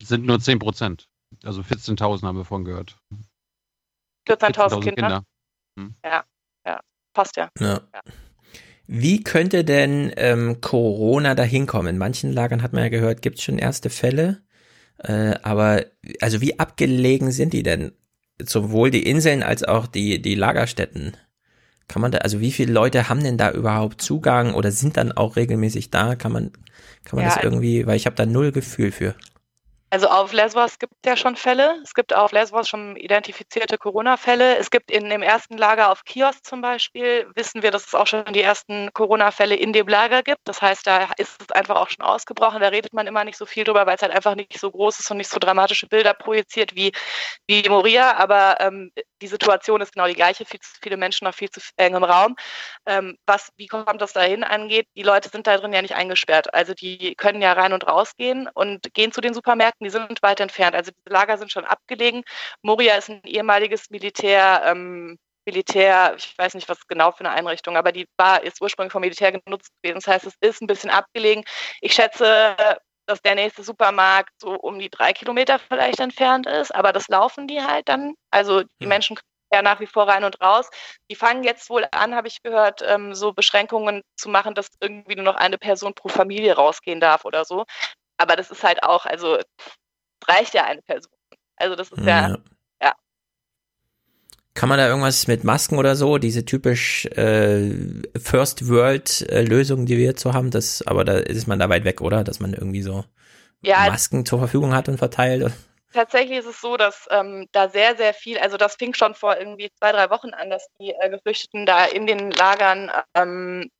sind 0.00 0.26
nur 0.26 0.38
10 0.38 0.58
Prozent. 0.58 1.08
Also 1.44 1.62
14.000 1.62 2.26
haben 2.26 2.36
wir 2.36 2.44
vorhin 2.44 2.64
gehört. 2.64 2.96
14.000 4.28 4.52
14 4.52 4.80
Kinder. 4.80 4.94
Kinder. 4.94 5.22
Hm. 5.78 5.94
Ja, 6.04 6.24
ja, 6.66 6.80
passt 7.12 7.36
ja. 7.36 7.50
ja. 7.58 7.80
ja. 7.92 8.00
Wie 8.86 9.22
könnte 9.22 9.64
denn 9.64 10.12
ähm, 10.16 10.62
Corona 10.62 11.34
da 11.34 11.42
hinkommen? 11.42 11.88
In 11.94 11.98
manchen 11.98 12.32
Lagern 12.32 12.62
hat 12.62 12.72
man 12.72 12.82
ja 12.82 12.88
gehört, 12.88 13.20
gibt 13.20 13.38
es 13.38 13.44
schon 13.44 13.58
erste 13.58 13.90
Fälle. 13.90 14.42
Äh, 14.98 15.34
aber 15.42 15.84
also 16.20 16.40
wie 16.40 16.58
abgelegen 16.58 17.30
sind 17.30 17.52
die 17.52 17.62
denn? 17.62 17.92
Sowohl 18.40 18.90
die 18.90 19.02
Inseln 19.02 19.42
als 19.42 19.62
auch 19.62 19.86
die, 19.86 20.22
die 20.22 20.34
Lagerstätten. 20.34 21.16
Kann 21.86 22.02
man 22.02 22.12
da, 22.12 22.18
also 22.18 22.40
wie 22.40 22.52
viele 22.52 22.72
Leute 22.72 23.08
haben 23.08 23.22
denn 23.22 23.36
da 23.36 23.50
überhaupt 23.50 24.00
Zugang 24.00 24.54
oder 24.54 24.72
sind 24.72 24.96
dann 24.96 25.12
auch 25.12 25.36
regelmäßig 25.36 25.90
da? 25.90 26.16
Kann 26.16 26.32
man, 26.32 26.52
kann 27.04 27.16
man 27.16 27.24
ja, 27.24 27.34
das 27.34 27.42
irgendwie, 27.42 27.86
weil 27.86 27.96
ich 27.96 28.06
habe 28.06 28.16
da 28.16 28.24
null 28.24 28.52
Gefühl 28.52 28.90
für. 28.90 29.14
Also 29.90 30.08
auf 30.08 30.34
Lesbos 30.34 30.78
gibt 30.78 30.92
es 31.02 31.08
ja 31.08 31.16
schon 31.16 31.34
Fälle. 31.34 31.80
Es 31.82 31.94
gibt 31.94 32.14
auf 32.14 32.32
Lesbos 32.32 32.68
schon 32.68 32.94
identifizierte 32.96 33.78
Corona-Fälle. 33.78 34.58
Es 34.58 34.70
gibt 34.70 34.90
in 34.90 35.08
dem 35.08 35.22
ersten 35.22 35.56
Lager 35.56 35.90
auf 35.90 36.04
Kios 36.04 36.42
zum 36.42 36.60
Beispiel, 36.60 37.26
wissen 37.34 37.62
wir, 37.62 37.70
dass 37.70 37.86
es 37.86 37.94
auch 37.94 38.06
schon 38.06 38.24
die 38.34 38.42
ersten 38.42 38.92
Corona-Fälle 38.92 39.54
in 39.54 39.72
dem 39.72 39.88
Lager 39.88 40.22
gibt. 40.22 40.42
Das 40.44 40.60
heißt, 40.60 40.86
da 40.86 41.08
ist 41.16 41.40
es 41.40 41.50
einfach 41.52 41.76
auch 41.76 41.88
schon 41.88 42.04
ausgebrochen. 42.04 42.60
Da 42.60 42.68
redet 42.68 42.92
man 42.92 43.06
immer 43.06 43.24
nicht 43.24 43.38
so 43.38 43.46
viel 43.46 43.64
drüber, 43.64 43.86
weil 43.86 43.96
es 43.96 44.02
halt 44.02 44.12
einfach 44.12 44.34
nicht 44.34 44.58
so 44.58 44.70
groß 44.70 44.98
ist 44.98 45.10
und 45.10 45.16
nicht 45.16 45.30
so 45.30 45.38
dramatische 45.38 45.86
Bilder 45.86 46.12
projiziert 46.12 46.74
wie, 46.76 46.92
wie 47.46 47.66
Moria. 47.66 48.14
Aber 48.16 48.60
ähm, 48.60 48.92
die 49.22 49.26
Situation 49.26 49.80
ist 49.80 49.92
genau 49.92 50.06
die 50.06 50.14
gleiche. 50.14 50.44
Viel 50.44 50.60
zu 50.60 50.70
viele 50.82 50.96
Menschen 50.96 51.26
auf 51.26 51.34
viel 51.36 51.50
zu 51.50 51.60
engem 51.76 52.04
Raum. 52.04 52.36
Ähm, 52.86 53.16
was, 53.26 53.50
wie 53.56 53.66
kommt 53.66 54.00
das 54.00 54.12
dahin 54.12 54.44
angeht? 54.44 54.86
Die 54.96 55.02
Leute 55.02 55.28
sind 55.28 55.46
da 55.46 55.56
drin 55.56 55.72
ja 55.72 55.82
nicht 55.82 55.94
eingesperrt. 55.94 56.52
Also 56.54 56.74
die 56.74 57.14
können 57.16 57.42
ja 57.42 57.52
rein 57.52 57.72
und 57.72 57.86
raus 57.86 58.12
gehen 58.16 58.48
und 58.54 58.92
gehen 58.94 59.12
zu 59.12 59.20
den 59.20 59.34
Supermärkten 59.34 59.84
die 59.84 59.90
sind 59.90 60.22
weit 60.22 60.40
entfernt. 60.40 60.74
Also 60.74 60.90
diese 60.92 61.12
Lager 61.12 61.38
sind 61.38 61.52
schon 61.52 61.64
abgelegen. 61.64 62.22
Moria 62.62 62.96
ist 62.96 63.08
ein 63.08 63.22
ehemaliges 63.24 63.90
Militär, 63.90 64.62
ähm, 64.64 65.18
Militär, 65.46 66.14
ich 66.18 66.36
weiß 66.36 66.54
nicht, 66.54 66.68
was 66.68 66.86
genau 66.86 67.10
für 67.10 67.20
eine 67.20 67.30
Einrichtung, 67.30 67.78
aber 67.78 67.90
die 67.90 68.06
war, 68.18 68.42
ist 68.42 68.60
ursprünglich 68.60 68.92
vom 68.92 69.00
Militär 69.00 69.32
genutzt 69.32 69.70
gewesen. 69.82 70.00
Das 70.04 70.06
heißt, 70.06 70.26
es 70.26 70.34
ist 70.40 70.60
ein 70.60 70.66
bisschen 70.66 70.90
abgelegen. 70.90 71.42
Ich 71.80 71.94
schätze, 71.94 72.54
dass 73.08 73.22
der 73.22 73.34
nächste 73.34 73.62
Supermarkt 73.62 74.32
so 74.40 74.52
um 74.52 74.78
die 74.78 74.90
drei 74.90 75.12
Kilometer 75.12 75.58
vielleicht 75.58 75.98
entfernt 76.00 76.46
ist, 76.46 76.74
aber 76.74 76.92
das 76.92 77.08
laufen 77.08 77.48
die 77.48 77.62
halt 77.62 77.88
dann. 77.88 78.14
Also 78.30 78.62
die 78.62 78.84
hm. 78.84 78.88
Menschen 78.88 79.18
ja 79.52 79.62
nach 79.62 79.80
wie 79.80 79.86
vor 79.86 80.06
rein 80.06 80.24
und 80.24 80.40
raus. 80.42 80.68
Die 81.10 81.16
fangen 81.16 81.42
jetzt 81.42 81.70
wohl 81.70 81.86
an, 81.90 82.14
habe 82.14 82.28
ich 82.28 82.42
gehört, 82.42 82.82
ähm, 82.86 83.14
so 83.14 83.32
Beschränkungen 83.32 84.02
zu 84.16 84.28
machen, 84.28 84.54
dass 84.54 84.68
irgendwie 84.80 85.16
nur 85.16 85.24
noch 85.24 85.36
eine 85.36 85.56
Person 85.58 85.94
pro 85.94 86.08
Familie 86.08 86.54
rausgehen 86.54 87.00
darf 87.00 87.24
oder 87.24 87.44
so. 87.44 87.64
Aber 88.18 88.36
das 88.36 88.50
ist 88.50 88.62
halt 88.62 88.82
auch, 88.82 89.06
also 89.06 89.38
reicht 90.26 90.54
ja 90.54 90.64
eine 90.64 90.82
Person. 90.82 91.12
Also 91.56 91.76
das 91.76 91.90
ist 91.90 92.04
ja, 92.04 92.28
ja. 92.28 92.36
Kann 94.58 94.68
man 94.68 94.78
da 94.78 94.88
irgendwas 94.88 95.28
mit 95.28 95.44
Masken 95.44 95.78
oder 95.78 95.94
so, 95.94 96.18
diese 96.18 96.44
typisch 96.44 97.06
äh, 97.06 97.70
First 98.20 98.68
World 98.68 99.24
äh, 99.30 99.42
Lösungen, 99.42 99.86
die 99.86 99.96
wir 99.96 100.04
jetzt 100.04 100.20
so 100.20 100.32
haben, 100.32 100.50
das, 100.50 100.84
aber 100.84 101.04
da 101.04 101.18
ist 101.18 101.46
man 101.46 101.60
da 101.60 101.68
weit 101.68 101.84
weg, 101.84 102.00
oder? 102.00 102.24
Dass 102.24 102.40
man 102.40 102.54
irgendwie 102.54 102.82
so 102.82 103.04
ja, 103.62 103.86
Masken 103.86 104.26
zur 104.26 104.40
Verfügung 104.40 104.74
hat 104.74 104.88
und 104.88 104.98
verteilt. 104.98 105.52
Tatsächlich 105.92 106.38
ist 106.38 106.46
es 106.46 106.60
so, 106.60 106.76
dass 106.76 107.06
ähm, 107.12 107.46
da 107.52 107.68
sehr, 107.68 107.96
sehr 107.96 108.12
viel, 108.12 108.36
also 108.36 108.56
das 108.56 108.74
fing 108.74 108.94
schon 108.94 109.14
vor 109.14 109.36
irgendwie 109.36 109.70
zwei, 109.78 109.92
drei 109.92 110.10
Wochen 110.10 110.30
an, 110.30 110.50
dass 110.50 110.66
die 110.80 110.90
äh, 110.90 111.08
Geflüchteten 111.08 111.64
da 111.64 111.84
in 111.84 112.08
den 112.08 112.32
Lagern 112.32 112.90
ähm, 113.14 113.70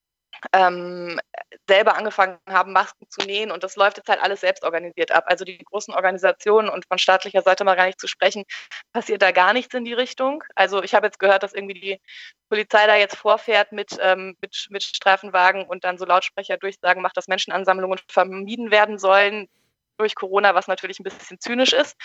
ähm, 0.52 1.20
selber 1.66 1.96
angefangen 1.96 2.38
haben, 2.48 2.72
Masken 2.72 3.08
zu 3.08 3.26
nähen 3.26 3.50
und 3.50 3.62
das 3.64 3.76
läuft 3.76 3.98
jetzt 3.98 4.08
halt 4.08 4.20
alles 4.20 4.40
selbst 4.40 4.64
organisiert 4.64 5.12
ab. 5.12 5.24
Also 5.26 5.44
die 5.44 5.58
großen 5.58 5.94
Organisationen 5.94 6.68
und 6.68 6.86
von 6.86 6.98
staatlicher 6.98 7.42
Seite 7.42 7.64
mal 7.64 7.76
gar 7.76 7.86
nicht 7.86 8.00
zu 8.00 8.06
sprechen, 8.06 8.44
passiert 8.92 9.22
da 9.22 9.32
gar 9.32 9.52
nichts 9.52 9.74
in 9.74 9.84
die 9.84 9.92
Richtung. 9.92 10.44
Also 10.54 10.82
ich 10.82 10.94
habe 10.94 11.06
jetzt 11.06 11.18
gehört, 11.18 11.42
dass 11.42 11.54
irgendwie 11.54 11.74
die 11.74 12.00
Polizei 12.48 12.86
da 12.86 12.96
jetzt 12.96 13.16
vorfährt 13.16 13.72
mit, 13.72 13.96
ähm, 14.00 14.36
mit, 14.40 14.66
mit 14.70 14.82
Streifenwagen 14.82 15.66
und 15.66 15.84
dann 15.84 15.98
so 15.98 16.04
Lautsprecher 16.04 16.56
durchsagen 16.56 17.02
macht, 17.02 17.16
dass 17.16 17.28
Menschenansammlungen 17.28 17.98
vermieden 18.08 18.70
werden 18.70 18.98
sollen 18.98 19.48
durch 19.98 20.14
Corona, 20.14 20.54
was 20.54 20.68
natürlich 20.68 21.00
ein 21.00 21.04
bisschen 21.04 21.40
zynisch 21.40 21.72
ist. 21.72 21.96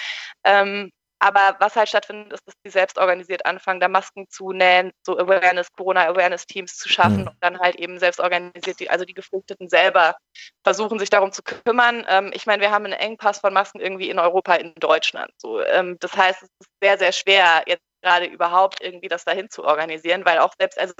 Ähm, 0.43 0.91
aber 1.23 1.55
was 1.59 1.77
halt 1.77 1.87
stattfindet, 1.87 2.33
ist, 2.33 2.45
dass 2.45 2.53
die 2.65 2.69
selbst 2.69 2.97
organisiert 2.97 3.45
anfangen, 3.45 3.79
da 3.79 3.87
Masken 3.87 4.27
zu 4.29 4.51
nähen, 4.51 4.91
so 5.05 5.17
Awareness, 5.17 5.71
Corona-Awareness-Teams 5.71 6.75
zu 6.75 6.89
schaffen 6.89 7.21
mhm. 7.21 7.27
und 7.27 7.37
dann 7.39 7.59
halt 7.59 7.77
eben 7.77 7.97
selbst 7.97 8.19
organisiert, 8.19 8.81
die, 8.81 8.89
also 8.89 9.05
die 9.05 9.13
Geflüchteten 9.13 9.69
selber 9.69 10.17
versuchen, 10.65 10.99
sich 10.99 11.09
darum 11.09 11.31
zu 11.31 11.41
kümmern. 11.41 12.05
Ähm, 12.09 12.31
ich 12.33 12.45
meine, 12.45 12.61
wir 12.61 12.71
haben 12.71 12.83
einen 12.83 12.93
Engpass 12.93 13.39
von 13.39 13.53
Masken 13.53 13.79
irgendwie 13.79 14.09
in 14.09 14.19
Europa, 14.19 14.55
in 14.55 14.73
Deutschland. 14.75 15.31
So, 15.37 15.61
ähm, 15.61 15.95
das 16.01 16.11
heißt, 16.13 16.43
es 16.43 16.49
ist 16.59 16.69
sehr, 16.81 16.97
sehr 16.97 17.13
schwer, 17.13 17.63
jetzt 17.67 17.83
gerade 18.01 18.25
überhaupt 18.25 18.81
irgendwie 18.81 19.07
das 19.07 19.23
dahin 19.23 19.49
zu 19.49 19.63
organisieren, 19.63 20.25
weil 20.25 20.39
auch 20.39 20.53
selbst, 20.59 20.77
also 20.77 20.93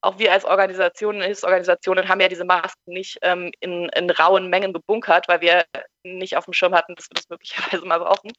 auch 0.00 0.18
wir 0.18 0.32
als 0.32 0.46
Organisationen, 0.46 1.20
Hilfsorganisationen 1.20 2.08
haben 2.08 2.20
ja 2.20 2.28
diese 2.28 2.46
Masken 2.46 2.92
nicht 2.94 3.18
ähm, 3.20 3.52
in, 3.60 3.90
in 3.90 4.08
rauen 4.08 4.48
Mengen 4.48 4.72
gebunkert, 4.72 5.28
weil 5.28 5.42
wir 5.42 5.66
nicht 6.02 6.38
auf 6.38 6.46
dem 6.46 6.54
Schirm 6.54 6.74
hatten, 6.74 6.94
dass 6.94 7.10
wir 7.10 7.14
das 7.14 7.28
möglicherweise 7.28 7.84
mal 7.84 7.98
brauchen, 7.98 8.32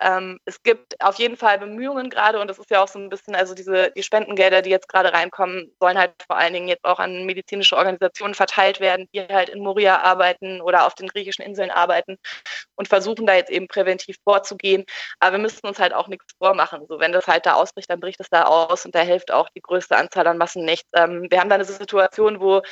ähm, 0.00 0.38
es 0.44 0.62
gibt 0.62 1.00
auf 1.00 1.16
jeden 1.16 1.36
Fall 1.36 1.58
Bemühungen 1.58 2.10
gerade 2.10 2.40
und 2.40 2.48
das 2.48 2.58
ist 2.58 2.70
ja 2.70 2.82
auch 2.82 2.88
so 2.88 2.98
ein 2.98 3.08
bisschen, 3.08 3.34
also 3.34 3.54
diese 3.54 3.92
die 3.92 4.02
Spendengelder, 4.02 4.62
die 4.62 4.70
jetzt 4.70 4.88
gerade 4.88 5.12
reinkommen, 5.12 5.72
sollen 5.80 5.98
halt 5.98 6.12
vor 6.26 6.36
allen 6.36 6.52
Dingen 6.52 6.68
jetzt 6.68 6.84
auch 6.84 6.98
an 6.98 7.24
medizinische 7.24 7.76
Organisationen 7.76 8.34
verteilt 8.34 8.80
werden, 8.80 9.08
die 9.14 9.20
halt 9.20 9.48
in 9.48 9.62
Moria 9.62 10.00
arbeiten 10.02 10.60
oder 10.60 10.86
auf 10.86 10.94
den 10.94 11.08
griechischen 11.08 11.42
Inseln 11.42 11.70
arbeiten 11.70 12.16
und 12.76 12.88
versuchen 12.88 13.26
da 13.26 13.34
jetzt 13.34 13.50
eben 13.50 13.68
präventiv 13.68 14.16
vorzugehen. 14.24 14.84
Aber 15.20 15.32
wir 15.36 15.42
müssen 15.42 15.66
uns 15.66 15.78
halt 15.78 15.94
auch 15.94 16.08
nichts 16.08 16.34
vormachen. 16.38 16.86
So, 16.88 16.98
wenn 16.98 17.12
das 17.12 17.26
halt 17.26 17.46
da 17.46 17.54
ausbricht, 17.54 17.90
dann 17.90 18.00
bricht 18.00 18.20
es 18.20 18.28
da 18.30 18.44
aus 18.44 18.84
und 18.84 18.94
da 18.94 19.00
hilft 19.00 19.32
auch 19.32 19.48
die 19.50 19.62
größte 19.62 19.96
Anzahl 19.96 20.26
an 20.26 20.38
Massen 20.38 20.64
nichts. 20.64 20.88
Ähm, 20.94 21.26
wir 21.30 21.40
haben 21.40 21.48
da 21.48 21.54
eine 21.56 21.64
Situation, 21.64 22.40
wo 22.40 22.62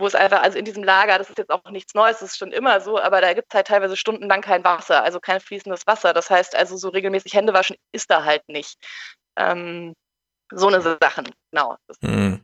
wo 0.00 0.06
es 0.06 0.14
einfach, 0.14 0.42
also 0.42 0.58
in 0.58 0.64
diesem 0.64 0.82
Lager, 0.82 1.18
das 1.18 1.28
ist 1.28 1.38
jetzt 1.38 1.50
auch 1.50 1.70
nichts 1.70 1.94
Neues, 1.94 2.18
das 2.18 2.30
ist 2.30 2.38
schon 2.38 2.52
immer 2.52 2.80
so, 2.80 2.98
aber 2.98 3.20
da 3.20 3.34
gibt 3.34 3.48
es 3.50 3.54
halt 3.54 3.66
teilweise 3.66 3.96
stundenlang 3.96 4.40
kein 4.40 4.64
Wasser, 4.64 5.04
also 5.04 5.20
kein 5.20 5.40
fließendes 5.40 5.86
Wasser. 5.86 6.12
Das 6.12 6.30
heißt 6.30 6.56
also, 6.56 6.76
so 6.76 6.88
regelmäßig 6.88 7.34
Hände 7.34 7.52
waschen 7.52 7.76
ist 7.92 8.10
da 8.10 8.24
halt 8.24 8.42
nicht. 8.48 8.76
Ähm, 9.36 9.94
so 10.52 10.68
eine 10.68 10.80
Sachen, 10.80 11.28
genau. 11.52 11.76
Hm. 12.02 12.40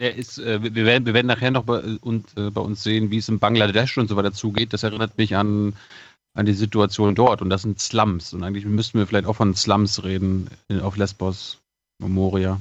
Ja, 0.00 0.10
ist, 0.10 0.38
äh, 0.38 0.62
wir, 0.62 0.84
werden, 0.84 1.06
wir 1.06 1.14
werden 1.14 1.26
nachher 1.26 1.50
noch 1.50 1.64
bei, 1.64 1.80
und, 2.00 2.36
äh, 2.36 2.50
bei 2.50 2.60
uns 2.60 2.84
sehen, 2.84 3.10
wie 3.10 3.18
es 3.18 3.28
in 3.28 3.40
Bangladesch 3.40 3.98
und 3.98 4.08
so 4.08 4.16
weiter 4.16 4.32
zugeht. 4.32 4.72
Das 4.72 4.84
erinnert 4.84 5.18
mich 5.18 5.34
an, 5.34 5.74
an 6.34 6.46
die 6.46 6.52
Situation 6.52 7.16
dort 7.16 7.42
und 7.42 7.50
das 7.50 7.62
sind 7.62 7.80
Slums. 7.80 8.32
Und 8.32 8.44
eigentlich 8.44 8.64
müssten 8.64 8.98
wir 8.98 9.08
vielleicht 9.08 9.26
auch 9.26 9.34
von 9.34 9.56
Slums 9.56 10.04
reden 10.04 10.48
auf 10.82 10.96
Lesbos, 10.96 11.58
Moria. 12.00 12.60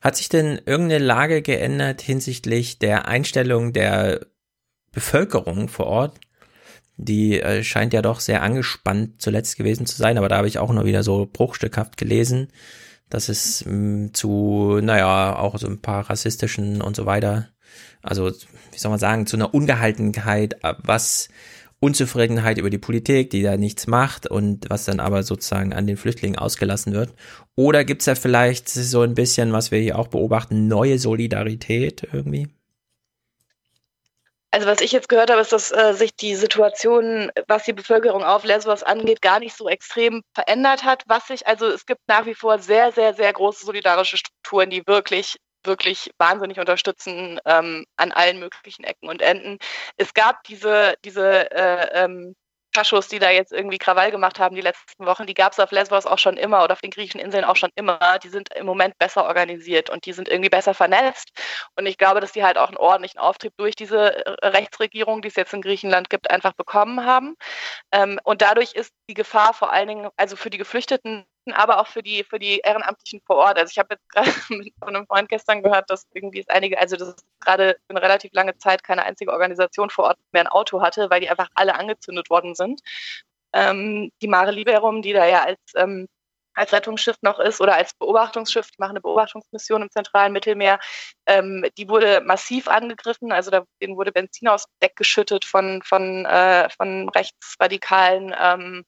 Hat 0.00 0.16
sich 0.16 0.28
denn 0.28 0.60
irgendeine 0.64 1.04
Lage 1.04 1.42
geändert 1.42 2.00
hinsichtlich 2.00 2.78
der 2.78 3.08
Einstellung 3.08 3.72
der 3.72 4.26
Bevölkerung 4.92 5.68
vor 5.68 5.86
Ort? 5.86 6.20
Die 6.96 7.40
äh, 7.40 7.62
scheint 7.62 7.92
ja 7.92 8.02
doch 8.02 8.20
sehr 8.20 8.42
angespannt 8.42 9.22
zuletzt 9.22 9.56
gewesen 9.56 9.86
zu 9.86 9.96
sein, 9.96 10.18
aber 10.18 10.28
da 10.28 10.38
habe 10.38 10.48
ich 10.48 10.58
auch 10.58 10.72
nur 10.72 10.84
wieder 10.84 11.04
so 11.04 11.28
bruchstückhaft 11.32 11.96
gelesen, 11.96 12.48
dass 13.08 13.28
es 13.28 13.64
mh, 13.64 13.72
mm, 13.72 14.14
zu, 14.14 14.80
naja, 14.82 15.36
auch 15.36 15.58
so 15.58 15.68
ein 15.68 15.80
paar 15.80 16.10
rassistischen 16.10 16.82
und 16.82 16.96
so 16.96 17.06
weiter, 17.06 17.48
also 18.02 18.30
wie 18.72 18.78
soll 18.78 18.90
man 18.90 18.98
sagen, 18.98 19.26
zu 19.26 19.36
einer 19.36 19.54
Ungehaltenheit, 19.54 20.56
was 20.82 21.28
Unzufriedenheit 21.80 22.58
über 22.58 22.70
die 22.70 22.78
Politik, 22.78 23.30
die 23.30 23.42
da 23.42 23.56
nichts 23.56 23.86
macht 23.86 24.26
und 24.26 24.68
was 24.68 24.84
dann 24.84 24.98
aber 24.98 25.22
sozusagen 25.22 25.72
an 25.72 25.86
den 25.86 25.96
Flüchtlingen 25.96 26.38
ausgelassen 26.38 26.92
wird? 26.92 27.14
Oder 27.54 27.84
gibt 27.84 28.02
es 28.02 28.06
da 28.06 28.14
vielleicht 28.14 28.68
so 28.68 29.02
ein 29.02 29.14
bisschen, 29.14 29.52
was 29.52 29.70
wir 29.70 29.78
hier 29.78 29.98
auch 29.98 30.08
beobachten, 30.08 30.66
neue 30.66 30.98
Solidarität 30.98 32.08
irgendwie? 32.12 32.48
Also 34.50 34.66
was 34.66 34.80
ich 34.80 34.92
jetzt 34.92 35.10
gehört 35.10 35.30
habe, 35.30 35.42
ist, 35.42 35.52
dass 35.52 35.70
äh, 35.70 35.92
sich 35.92 36.16
die 36.16 36.34
Situation, 36.34 37.30
was 37.48 37.64
die 37.64 37.74
Bevölkerung 37.74 38.24
auf 38.24 38.44
Lesbos 38.44 38.82
angeht, 38.82 39.20
gar 39.20 39.40
nicht 39.40 39.54
so 39.54 39.68
extrem 39.68 40.22
verändert 40.32 40.84
hat. 40.84 41.04
Was 41.06 41.26
sich, 41.26 41.46
also 41.46 41.66
es 41.66 41.84
gibt 41.84 42.00
nach 42.08 42.24
wie 42.24 42.34
vor 42.34 42.58
sehr, 42.58 42.90
sehr, 42.92 43.12
sehr 43.12 43.32
große 43.32 43.66
solidarische 43.66 44.16
Strukturen, 44.16 44.70
die 44.70 44.86
wirklich 44.86 45.36
wirklich 45.64 46.12
wahnsinnig 46.18 46.58
unterstützen 46.58 47.40
ähm, 47.44 47.84
an 47.96 48.12
allen 48.12 48.38
möglichen 48.38 48.84
Ecken 48.84 49.08
und 49.08 49.22
Enden. 49.22 49.58
Es 49.96 50.14
gab 50.14 50.44
diese, 50.44 50.94
diese 51.04 51.50
äh, 51.50 52.04
ähm, 52.04 52.34
Faschos, 52.74 53.08
die 53.08 53.18
da 53.18 53.30
jetzt 53.30 53.52
irgendwie 53.52 53.78
Krawall 53.78 54.10
gemacht 54.10 54.38
haben 54.38 54.54
die 54.54 54.60
letzten 54.60 55.06
Wochen, 55.06 55.26
die 55.26 55.34
gab 55.34 55.52
es 55.52 55.58
auf 55.58 55.72
Lesbos 55.72 56.06
auch 56.06 56.18
schon 56.18 56.36
immer 56.36 56.62
oder 56.62 56.74
auf 56.74 56.80
den 56.80 56.90
griechischen 56.90 57.20
Inseln 57.20 57.44
auch 57.44 57.56
schon 57.56 57.70
immer. 57.74 58.18
Die 58.22 58.28
sind 58.28 58.54
im 58.54 58.66
Moment 58.66 58.98
besser 58.98 59.24
organisiert 59.24 59.90
und 59.90 60.06
die 60.06 60.12
sind 60.12 60.28
irgendwie 60.28 60.50
besser 60.50 60.74
vernetzt. 60.74 61.30
Und 61.76 61.86
ich 61.86 61.98
glaube, 61.98 62.20
dass 62.20 62.32
die 62.32 62.44
halt 62.44 62.58
auch 62.58 62.68
einen 62.68 62.76
ordentlichen 62.76 63.18
Auftrieb 63.18 63.52
durch 63.56 63.74
diese 63.74 64.24
äh, 64.26 64.46
Rechtsregierung, 64.46 65.22
die 65.22 65.28
es 65.28 65.36
jetzt 65.36 65.54
in 65.54 65.62
Griechenland 65.62 66.10
gibt, 66.10 66.30
einfach 66.30 66.52
bekommen 66.52 67.04
haben. 67.04 67.36
Ähm, 67.92 68.20
und 68.24 68.42
dadurch 68.42 68.74
ist 68.74 68.92
die 69.08 69.14
Gefahr 69.14 69.54
vor 69.54 69.72
allen 69.72 69.88
Dingen, 69.88 70.10
also 70.16 70.36
für 70.36 70.50
die 70.50 70.58
Geflüchteten 70.58 71.24
aber 71.52 71.80
auch 71.80 71.86
für 71.86 72.02
die, 72.02 72.24
für 72.24 72.38
die 72.38 72.58
Ehrenamtlichen 72.58 73.20
vor 73.26 73.36
Ort. 73.36 73.58
Also 73.58 73.70
ich 73.70 73.78
habe 73.78 73.94
jetzt 73.94 74.08
gerade 74.08 74.30
von 74.78 74.96
einem 74.96 75.06
Freund 75.06 75.28
gestern 75.28 75.62
gehört, 75.62 75.90
dass 75.90 76.06
irgendwie 76.14 76.40
es 76.40 76.48
einige, 76.48 76.78
also 76.78 76.96
das 76.96 77.08
ist 77.08 77.26
gerade 77.40 77.76
eine 77.88 78.02
relativ 78.02 78.32
lange 78.32 78.56
Zeit 78.58 78.84
keine 78.84 79.04
einzige 79.04 79.32
Organisation 79.32 79.90
vor 79.90 80.06
Ort 80.06 80.18
mehr 80.32 80.42
ein 80.42 80.48
Auto 80.48 80.80
hatte, 80.82 81.10
weil 81.10 81.20
die 81.20 81.30
einfach 81.30 81.48
alle 81.54 81.74
angezündet 81.74 82.30
worden 82.30 82.54
sind. 82.54 82.80
Ähm, 83.52 84.10
die 84.22 84.28
Mare 84.28 84.50
Liberum, 84.50 85.02
die 85.02 85.12
da 85.12 85.26
ja 85.26 85.44
als 85.44 85.58
ähm, 85.76 86.08
als 86.58 86.72
Rettungsschiff 86.72 87.16
noch 87.22 87.38
ist 87.38 87.60
oder 87.60 87.76
als 87.76 87.94
Beobachtungsschiff, 87.94 88.70
die 88.70 88.76
machen 88.78 88.90
eine 88.90 89.00
Beobachtungsmission 89.00 89.82
im 89.82 89.90
zentralen 89.90 90.32
Mittelmeer, 90.32 90.80
ähm, 91.26 91.64
die 91.78 91.88
wurde 91.88 92.20
massiv 92.20 92.68
angegriffen, 92.68 93.32
also 93.32 93.50
da, 93.50 93.64
denen 93.80 93.96
wurde 93.96 94.12
Benzin 94.12 94.48
aus 94.48 94.64
Deck 94.82 94.96
geschüttet 94.96 95.44
von, 95.44 95.82
von, 95.82 96.26
äh, 96.26 96.68
von 96.70 97.08
Rechtsradikalen 97.10 98.34
ähm, 98.38 98.84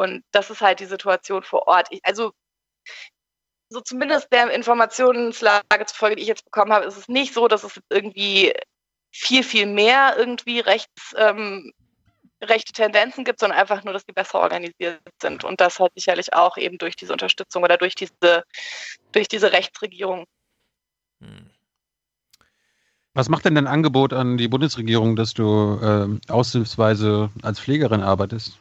und 0.00 0.24
das 0.32 0.50
ist 0.50 0.60
halt 0.60 0.80
die 0.80 0.86
Situation 0.86 1.42
vor 1.42 1.68
Ort. 1.68 1.88
Ich, 1.90 2.00
also 2.04 2.32
so 3.68 3.80
zumindest 3.80 4.32
der 4.32 4.50
Informationslage 4.50 5.86
zufolge, 5.86 6.16
die 6.16 6.22
ich 6.22 6.28
jetzt 6.28 6.44
bekommen 6.44 6.72
habe, 6.72 6.86
ist 6.86 6.96
es 6.96 7.08
nicht 7.08 7.34
so, 7.34 7.46
dass 7.48 7.62
es 7.62 7.80
irgendwie 7.88 8.52
viel, 9.12 9.44
viel 9.44 9.66
mehr 9.66 10.16
irgendwie 10.16 10.60
rechts, 10.60 11.14
ähm, 11.16 11.72
rechte 12.42 12.72
Tendenzen 12.72 13.24
gibt, 13.24 13.40
sondern 13.40 13.58
einfach 13.58 13.84
nur, 13.84 13.92
dass 13.92 14.06
die 14.06 14.12
besser 14.12 14.40
organisiert 14.40 15.00
sind. 15.20 15.44
Und 15.44 15.60
das 15.60 15.78
halt 15.78 15.92
sicherlich 15.94 16.32
auch 16.32 16.56
eben 16.56 16.78
durch 16.78 16.96
diese 16.96 17.12
Unterstützung 17.12 17.62
oder 17.62 17.76
durch 17.76 17.94
diese, 17.94 18.44
durch 19.12 19.28
diese 19.28 19.52
Rechtsregierung. 19.52 20.24
Hm. 21.20 21.50
Was 23.12 23.28
macht 23.28 23.44
denn 23.44 23.56
dein 23.56 23.66
Angebot 23.66 24.12
an 24.12 24.36
die 24.36 24.48
Bundesregierung, 24.48 25.16
dass 25.16 25.34
du 25.34 25.78
äh, 25.82 26.32
aushilfsweise 26.32 27.30
als 27.42 27.60
Pflegerin 27.60 28.02
arbeitest? 28.02 28.60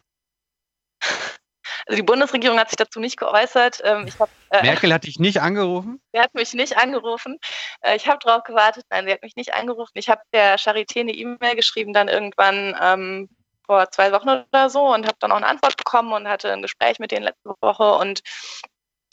Also 1.89 2.03
die 2.03 2.05
Bundesregierung 2.05 2.59
hat 2.59 2.69
sich 2.69 2.77
dazu 2.77 2.99
nicht 2.99 3.17
geäußert. 3.17 3.81
Ähm, 3.83 4.07
hab, 4.19 4.29
äh, 4.51 4.61
Merkel 4.61 4.93
hat 4.93 5.05
dich 5.05 5.17
nicht 5.17 5.41
angerufen? 5.41 5.99
Sie 6.13 6.19
hat 6.19 6.35
mich 6.35 6.53
nicht 6.53 6.77
angerufen. 6.77 7.39
Äh, 7.81 7.95
ich 7.95 8.07
habe 8.07 8.19
darauf 8.23 8.43
gewartet. 8.43 8.85
Nein, 8.91 9.07
sie 9.07 9.11
hat 9.11 9.23
mich 9.23 9.35
nicht 9.35 9.55
angerufen. 9.55 9.93
Ich 9.95 10.07
habe 10.07 10.21
der 10.31 10.59
Charité 10.59 10.99
eine 10.99 11.13
E-Mail 11.13 11.55
geschrieben, 11.55 11.91
dann 11.91 12.07
irgendwann 12.07 12.77
ähm, 12.79 13.29
vor 13.65 13.89
zwei 13.89 14.11
Wochen 14.11 14.29
oder 14.29 14.69
so 14.69 14.93
und 14.93 15.07
habe 15.07 15.17
dann 15.19 15.31
auch 15.31 15.37
eine 15.37 15.47
Antwort 15.47 15.77
bekommen 15.77 16.13
und 16.13 16.27
hatte 16.27 16.53
ein 16.53 16.61
Gespräch 16.61 16.99
mit 16.99 17.09
denen 17.09 17.23
letzte 17.23 17.55
Woche 17.59 17.95
und 17.95 18.21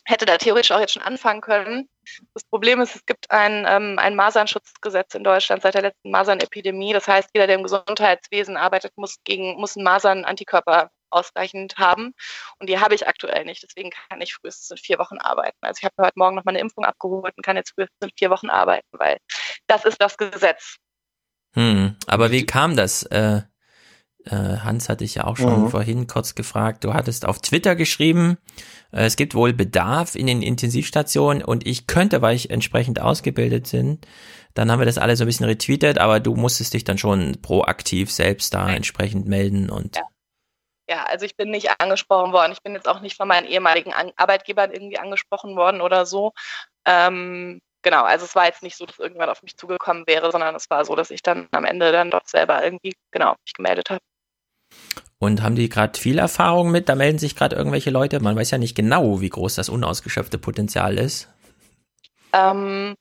hätte 0.05 0.27
da 0.27 0.37
theoretisch 0.37 0.71
auch 0.71 0.81
jetzt 0.81 0.93
schon 0.93 1.03
anfangen 1.03 1.41
können. 1.41 1.89
Das 2.35 2.45
Problem 2.45 2.83
ist, 2.83 2.95
es 2.95 3.07
gibt 3.07 3.31
ein, 3.31 3.65
ähm, 3.67 3.99
ein 3.99 4.17
Masernschutzgesetz 4.17 5.15
in 5.15 5.25
Deutschland 5.25 5.63
seit 5.63 5.75
der 5.75 5.83
letzten 5.83 6.11
Masernepidemie. 6.11 6.93
Das 6.93 7.09
heißt, 7.09 7.31
jeder, 7.35 7.47
der 7.47 7.57
im 7.57 7.63
Gesundheitswesen 7.63 8.59
arbeitet, 8.59 8.93
muss 8.97 9.17
gegen 9.25 9.59
muss 9.59 9.77
einen 9.77 9.85
Masern-Antikörper 9.85 10.91
ausreichend 11.11 11.79
haben. 11.79 12.13
Und 12.59 12.69
die 12.69 12.79
habe 12.79 12.95
ich 12.95 13.07
aktuell 13.07 13.45
nicht. 13.45 13.63
Deswegen 13.63 13.91
kann 13.91 14.21
ich 14.21 14.35
frühestens 14.35 14.71
in 14.71 14.77
vier 14.77 14.99
Wochen 14.99 15.19
arbeiten. 15.19 15.59
Also 15.61 15.79
ich 15.81 15.85
habe 15.85 15.95
heute 16.01 16.19
Morgen 16.19 16.37
noch 16.37 16.45
mal 16.45 16.53
eine 16.53 16.61
Impfung 16.61 16.85
abgeholt 16.85 17.35
und 17.37 17.45
kann 17.45 17.57
jetzt 17.57 17.75
frühestens 17.75 17.99
in 18.03 18.11
vier 18.19 18.31
Wochen 18.31 18.51
arbeiten, 18.51 18.89
weil 18.93 19.19
das 19.67 19.85
ist 19.85 20.01
das 20.01 20.17
Gesetz. 20.17 20.77
Hm, 21.55 21.97
aber 22.07 22.31
wie 22.31 22.45
kam 22.45 22.77
das? 22.77 23.03
Äh, 23.05 23.43
äh, 24.27 24.59
Hans 24.59 24.89
hatte 24.89 25.05
ich 25.05 25.15
ja 25.15 25.25
auch 25.25 25.37
schon 25.37 25.65
mhm. 25.65 25.71
vorhin 25.71 26.07
kurz 26.07 26.35
gefragt. 26.35 26.85
Du 26.85 26.95
hattest 26.95 27.25
auf 27.25 27.41
Twitter 27.41 27.77
geschrieben, 27.77 28.39
äh, 28.93 29.05
es 29.05 29.17
gibt 29.17 29.35
wohl 29.35 29.53
Bedarf 29.53 30.17
in 30.17 30.27
den 30.27 30.43
Intensivstationen 30.43 31.45
und 31.45 31.67
ich 31.67 31.87
könnte, 31.87 32.23
weil 32.23 32.35
ich 32.35 32.51
entsprechend 32.51 33.01
ausgebildet 33.01 33.67
sind, 33.67 34.07
dann 34.55 34.71
haben 34.71 34.81
wir 34.81 34.87
das 34.87 34.99
alle 34.99 35.17
so 35.17 35.25
ein 35.25 35.29
bisschen 35.29 35.47
retweetet, 35.47 35.99
aber 35.99 36.19
du 36.19 36.35
musstest 36.35 36.75
dich 36.75 36.85
dann 36.85 36.99
schon 36.99 37.41
proaktiv 37.41 38.11
selbst 38.11 38.53
da 38.53 38.69
entsprechend 38.69 39.27
melden 39.27 39.71
und 39.71 39.97
ja. 39.97 40.03
Ja, 40.89 41.05
also 41.05 41.27
ich 41.27 41.37
bin 41.37 41.51
nicht 41.51 41.81
angesprochen 41.81 42.33
worden. 42.33 42.53
Ich 42.53 42.63
bin 42.63 42.75
jetzt 42.75 42.89
auch 42.89 43.01
nicht 43.01 43.17
von 43.17 43.27
meinen 43.27 43.47
ehemaligen 43.47 43.93
Arbeitgebern 44.17 44.71
irgendwie 44.71 44.99
angesprochen 44.99 45.57
worden 45.57 45.81
oder 45.81 46.07
so. 46.07 46.33
Ähm, 46.85 47.61
genau, 47.83 48.05
also 48.05 48.25
es 48.25 48.37
war 48.37 48.47
jetzt 48.47 48.63
nicht 48.63 48.77
so, 48.77 48.87
dass 48.87 48.99
irgendjemand 48.99 49.31
auf 49.31 49.43
mich 49.43 49.57
zugekommen 49.57 50.07
wäre, 50.07 50.31
sondern 50.31 50.55
es 50.55 50.71
war 50.71 50.85
so, 50.85 50.95
dass 50.95 51.11
ich 51.11 51.23
dann 51.23 51.49
am 51.51 51.65
Ende 51.65 51.91
dann 51.91 52.11
dort 52.11 52.29
selber 52.29 52.63
irgendwie, 52.63 52.95
genau, 53.11 53.35
mich 53.45 53.53
gemeldet 53.53 53.91
habe. 53.91 54.01
Und 55.19 55.43
haben 55.43 55.57
die 55.57 55.69
gerade 55.69 55.99
viel 55.99 56.19
Erfahrung 56.19 56.71
mit? 56.71 56.89
Da 56.89 56.95
melden 56.95 57.19
sich 57.19 57.35
gerade 57.35 57.57
irgendwelche 57.57 57.91
Leute. 57.91 58.21
Man 58.21 58.37
weiß 58.37 58.51
ja 58.51 58.59
nicht 58.59 58.77
genau, 58.77 59.21
wie 59.21 59.31
groß 59.31 59.55
das 59.55 59.69
unausgeschöpfte 59.69 60.39
Potenzial 60.39 60.99
ist. 60.99 61.29
Ähm, 62.33 62.95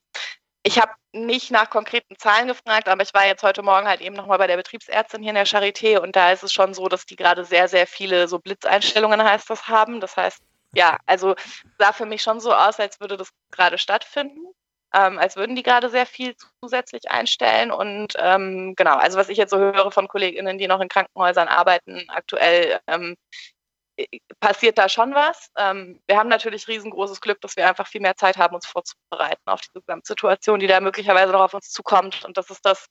ich 0.62 0.80
habe 0.80 0.92
nicht 1.24 1.50
nach 1.50 1.70
konkreten 1.70 2.16
Zahlen 2.18 2.48
gefragt, 2.48 2.88
aber 2.88 3.02
ich 3.02 3.14
war 3.14 3.26
jetzt 3.26 3.42
heute 3.42 3.62
Morgen 3.62 3.88
halt 3.88 4.00
eben 4.00 4.14
nochmal 4.14 4.38
bei 4.38 4.46
der 4.46 4.56
Betriebsärztin 4.56 5.22
hier 5.22 5.30
in 5.30 5.36
der 5.36 5.46
Charité 5.46 5.98
und 5.98 6.16
da 6.16 6.32
ist 6.32 6.42
es 6.42 6.52
schon 6.52 6.74
so, 6.74 6.88
dass 6.88 7.06
die 7.06 7.16
gerade 7.16 7.44
sehr, 7.44 7.68
sehr 7.68 7.86
viele 7.86 8.28
so 8.28 8.38
Blitzeinstellungen 8.38 9.22
heißt 9.22 9.48
das 9.48 9.68
haben. 9.68 10.00
Das 10.00 10.16
heißt, 10.16 10.40
ja, 10.74 10.98
also 11.06 11.34
sah 11.78 11.92
für 11.92 12.06
mich 12.06 12.22
schon 12.22 12.40
so 12.40 12.52
aus, 12.52 12.78
als 12.78 13.00
würde 13.00 13.16
das 13.16 13.30
gerade 13.50 13.78
stattfinden. 13.78 14.40
Ähm, 14.94 15.18
als 15.18 15.36
würden 15.36 15.56
die 15.56 15.62
gerade 15.62 15.90
sehr 15.90 16.06
viel 16.06 16.36
zusätzlich 16.60 17.10
einstellen. 17.10 17.70
Und 17.72 18.14
ähm, 18.18 18.74
genau, 18.76 18.96
also 18.96 19.18
was 19.18 19.28
ich 19.28 19.36
jetzt 19.36 19.50
so 19.50 19.58
höre 19.58 19.90
von 19.90 20.08
KollegInnen, 20.08 20.58
die 20.58 20.68
noch 20.68 20.80
in 20.80 20.88
Krankenhäusern 20.88 21.48
arbeiten, 21.48 22.04
aktuell 22.08 22.80
ähm, 22.86 23.16
passiert 24.40 24.78
da 24.78 24.88
schon 24.88 25.14
was. 25.14 25.50
Ähm, 25.56 26.00
wir 26.06 26.18
haben 26.18 26.28
natürlich 26.28 26.68
riesengroßes 26.68 27.20
Glück, 27.20 27.40
dass 27.40 27.56
wir 27.56 27.68
einfach 27.68 27.86
viel 27.86 28.00
mehr 28.00 28.16
Zeit 28.16 28.36
haben, 28.36 28.54
uns 28.54 28.66
vorzubereiten 28.66 29.42
auf 29.46 29.60
diese 29.60 29.80
Gesamtsituation, 29.80 30.60
die 30.60 30.66
da 30.66 30.80
möglicherweise 30.80 31.32
noch 31.32 31.40
auf 31.40 31.54
uns 31.54 31.70
zukommt. 31.70 32.24
Und 32.24 32.36
das 32.36 32.50
ist 32.50 32.64
das, 32.64 32.86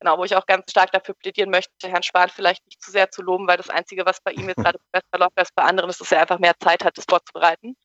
genau, 0.00 0.18
wo 0.18 0.24
ich 0.24 0.34
auch 0.34 0.46
ganz 0.46 0.70
stark 0.70 0.92
dafür 0.92 1.14
plädieren 1.14 1.50
möchte, 1.50 1.70
Herrn 1.88 2.02
Spahn 2.02 2.30
vielleicht 2.30 2.64
nicht 2.66 2.82
zu 2.82 2.90
sehr 2.90 3.10
zu 3.10 3.22
loben, 3.22 3.46
weil 3.46 3.58
das 3.58 3.70
Einzige, 3.70 4.06
was 4.06 4.20
bei 4.20 4.32
ihm 4.32 4.48
jetzt 4.48 4.56
gerade 4.64 4.78
besser 4.92 5.18
läuft 5.18 5.38
als 5.38 5.52
bei 5.52 5.62
anderen, 5.62 5.90
ist, 5.90 6.00
dass 6.00 6.12
er 6.12 6.22
einfach 6.22 6.38
mehr 6.38 6.54
Zeit 6.58 6.84
hat, 6.84 6.96
das 6.96 7.04
vorzubereiten. 7.08 7.76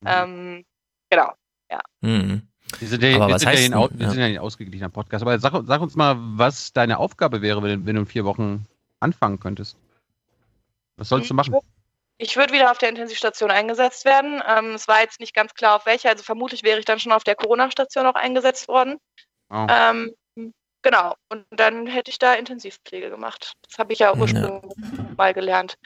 Mhm. 0.00 0.06
Ähm, 0.06 0.64
genau, 1.10 1.32
ja. 1.70 1.80
Mhm. 2.00 2.48
Wir 2.78 2.88
sind 2.88 3.02
ja, 3.02 3.28
wir 3.28 3.38
sind 3.38 3.52
ja, 3.52 3.78
ein, 3.78 3.98
wir 3.98 4.10
sind 4.10 4.20
ja 4.20 4.26
ein 4.26 4.38
ausgeglichener 4.38 4.88
Podcast. 4.88 5.22
Aber 5.22 5.38
sag, 5.38 5.52
sag, 5.66 5.80
uns 5.80 5.96
mal, 5.96 6.16
was 6.18 6.72
deine 6.72 6.98
Aufgabe 6.98 7.42
wäre, 7.42 7.62
wenn, 7.62 7.86
wenn, 7.86 7.94
du 7.94 8.02
in 8.02 8.06
vier 8.06 8.24
Wochen 8.24 8.66
anfangen 9.00 9.38
könntest. 9.38 9.76
Was 10.96 11.08
sollst 11.08 11.30
du 11.30 11.34
machen? 11.34 11.54
Ich 12.16 12.36
würde 12.36 12.52
wieder 12.52 12.70
auf 12.70 12.78
der 12.78 12.90
Intensivstation 12.90 13.50
eingesetzt 13.50 14.04
werden. 14.04 14.42
Ähm, 14.46 14.74
es 14.74 14.86
war 14.86 15.00
jetzt 15.00 15.20
nicht 15.20 15.34
ganz 15.34 15.54
klar, 15.54 15.76
auf 15.76 15.86
welcher. 15.86 16.10
Also 16.10 16.22
vermutlich 16.22 16.62
wäre 16.62 16.78
ich 16.78 16.84
dann 16.84 17.00
schon 17.00 17.12
auf 17.12 17.24
der 17.24 17.34
Corona-Station 17.34 18.06
auch 18.06 18.14
eingesetzt 18.14 18.68
worden. 18.68 18.98
Oh. 19.50 19.66
Ähm, 19.68 20.14
genau. 20.82 21.14
Und 21.28 21.44
dann 21.50 21.86
hätte 21.86 22.10
ich 22.10 22.18
da 22.18 22.34
Intensivpflege 22.34 23.10
gemacht. 23.10 23.54
Das 23.68 23.78
habe 23.78 23.92
ich 23.92 23.98
ja 23.98 24.14
ursprünglich 24.14 24.62
ja. 24.76 25.06
mal 25.16 25.34
gelernt. 25.34 25.76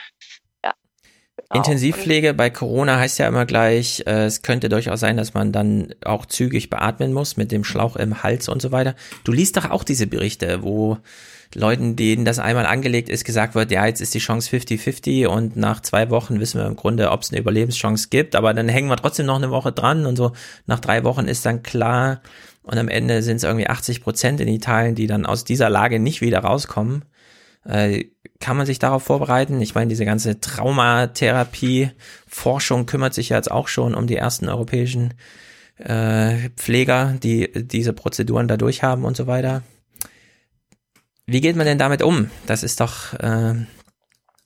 Genau. 1.51 1.65
Intensivpflege 1.65 2.35
bei 2.35 2.51
Corona 2.51 2.99
heißt 2.99 3.19
ja 3.19 3.27
immer 3.27 3.47
gleich, 3.47 4.03
äh, 4.07 4.27
es 4.27 4.43
könnte 4.43 4.69
durchaus 4.69 5.01
sein, 5.01 5.17
dass 5.17 5.33
man 5.33 5.51
dann 5.51 5.95
auch 6.05 6.27
zügig 6.27 6.69
beatmen 6.69 7.15
muss 7.15 7.39
mit 7.39 7.53
dem 7.53 7.65
Schlauch 7.65 7.97
im 7.97 8.23
Hals 8.23 8.51
und 8.51 8.61
so 8.61 8.71
weiter. 8.71 8.95
Du 9.25 9.33
liest 9.33 9.57
doch 9.57 9.71
auch 9.71 9.83
diese 9.83 10.07
Berichte, 10.07 10.63
wo 10.63 10.99
Leuten, 11.55 11.97
denen 11.97 12.27
das 12.27 12.39
einmal 12.39 12.67
angelegt 12.67 13.09
ist, 13.09 13.25
gesagt 13.25 13.55
wird, 13.55 13.71
ja, 13.71 13.87
jetzt 13.87 14.03
ist 14.03 14.13
die 14.13 14.19
Chance 14.19 14.55
50-50 14.55 15.27
und 15.27 15.57
nach 15.57 15.81
zwei 15.81 16.11
Wochen 16.11 16.39
wissen 16.39 16.61
wir 16.61 16.67
im 16.67 16.77
Grunde, 16.77 17.11
ob 17.11 17.23
es 17.23 17.31
eine 17.31 17.41
Überlebenschance 17.41 18.09
gibt, 18.11 18.37
aber 18.37 18.53
dann 18.53 18.69
hängen 18.69 18.91
wir 18.91 18.97
trotzdem 18.97 19.25
noch 19.25 19.37
eine 19.37 19.51
Woche 19.51 19.73
dran 19.73 20.05
und 20.05 20.17
so 20.17 20.33
nach 20.67 20.81
drei 20.81 21.05
Wochen 21.05 21.27
ist 21.27 21.47
dann 21.47 21.63
klar 21.63 22.21
und 22.63 22.77
am 22.77 22.89
Ende 22.89 23.23
sind 23.23 23.37
es 23.37 23.45
irgendwie 23.45 23.69
80 23.69 24.03
Prozent 24.03 24.41
in 24.43 24.49
Italien, 24.49 24.95
die 24.95 25.07
dann 25.07 25.25
aus 25.25 25.45
dieser 25.45 25.71
Lage 25.71 25.99
nicht 25.99 26.21
wieder 26.21 26.41
rauskommen. 26.41 27.07
Äh, 27.69 28.07
kann 28.41 28.57
man 28.57 28.67
sich 28.67 28.79
darauf 28.79 29.03
vorbereiten? 29.03 29.61
Ich 29.61 29.75
meine, 29.75 29.89
diese 29.89 30.07
ganze 30.07 30.41
Traumatherapie, 30.41 31.91
Forschung 32.27 32.87
kümmert 32.87 33.13
sich 33.15 33.29
ja 33.29 33.37
jetzt 33.37 33.51
auch 33.51 33.69
schon 33.69 33.95
um 33.95 34.07
die 34.07 34.17
ersten 34.17 34.49
europäischen 34.49 35.15
äh, 35.77 36.49
Pfleger, 36.57 37.17
die 37.23 37.51
diese 37.55 37.93
Prozeduren 37.93 38.49
da 38.49 38.57
durchhaben 38.57 39.05
und 39.05 39.17
so 39.17 39.27
weiter. 39.27 39.63
Wie 41.27 41.43
geht 41.43 41.57
man 41.57 41.67
denn 41.67 41.79
damit 41.79 42.03
um? 42.03 42.31
Das 42.47 42.63
ist 42.63 42.81
doch. 42.81 43.13
Äh, 43.15 43.67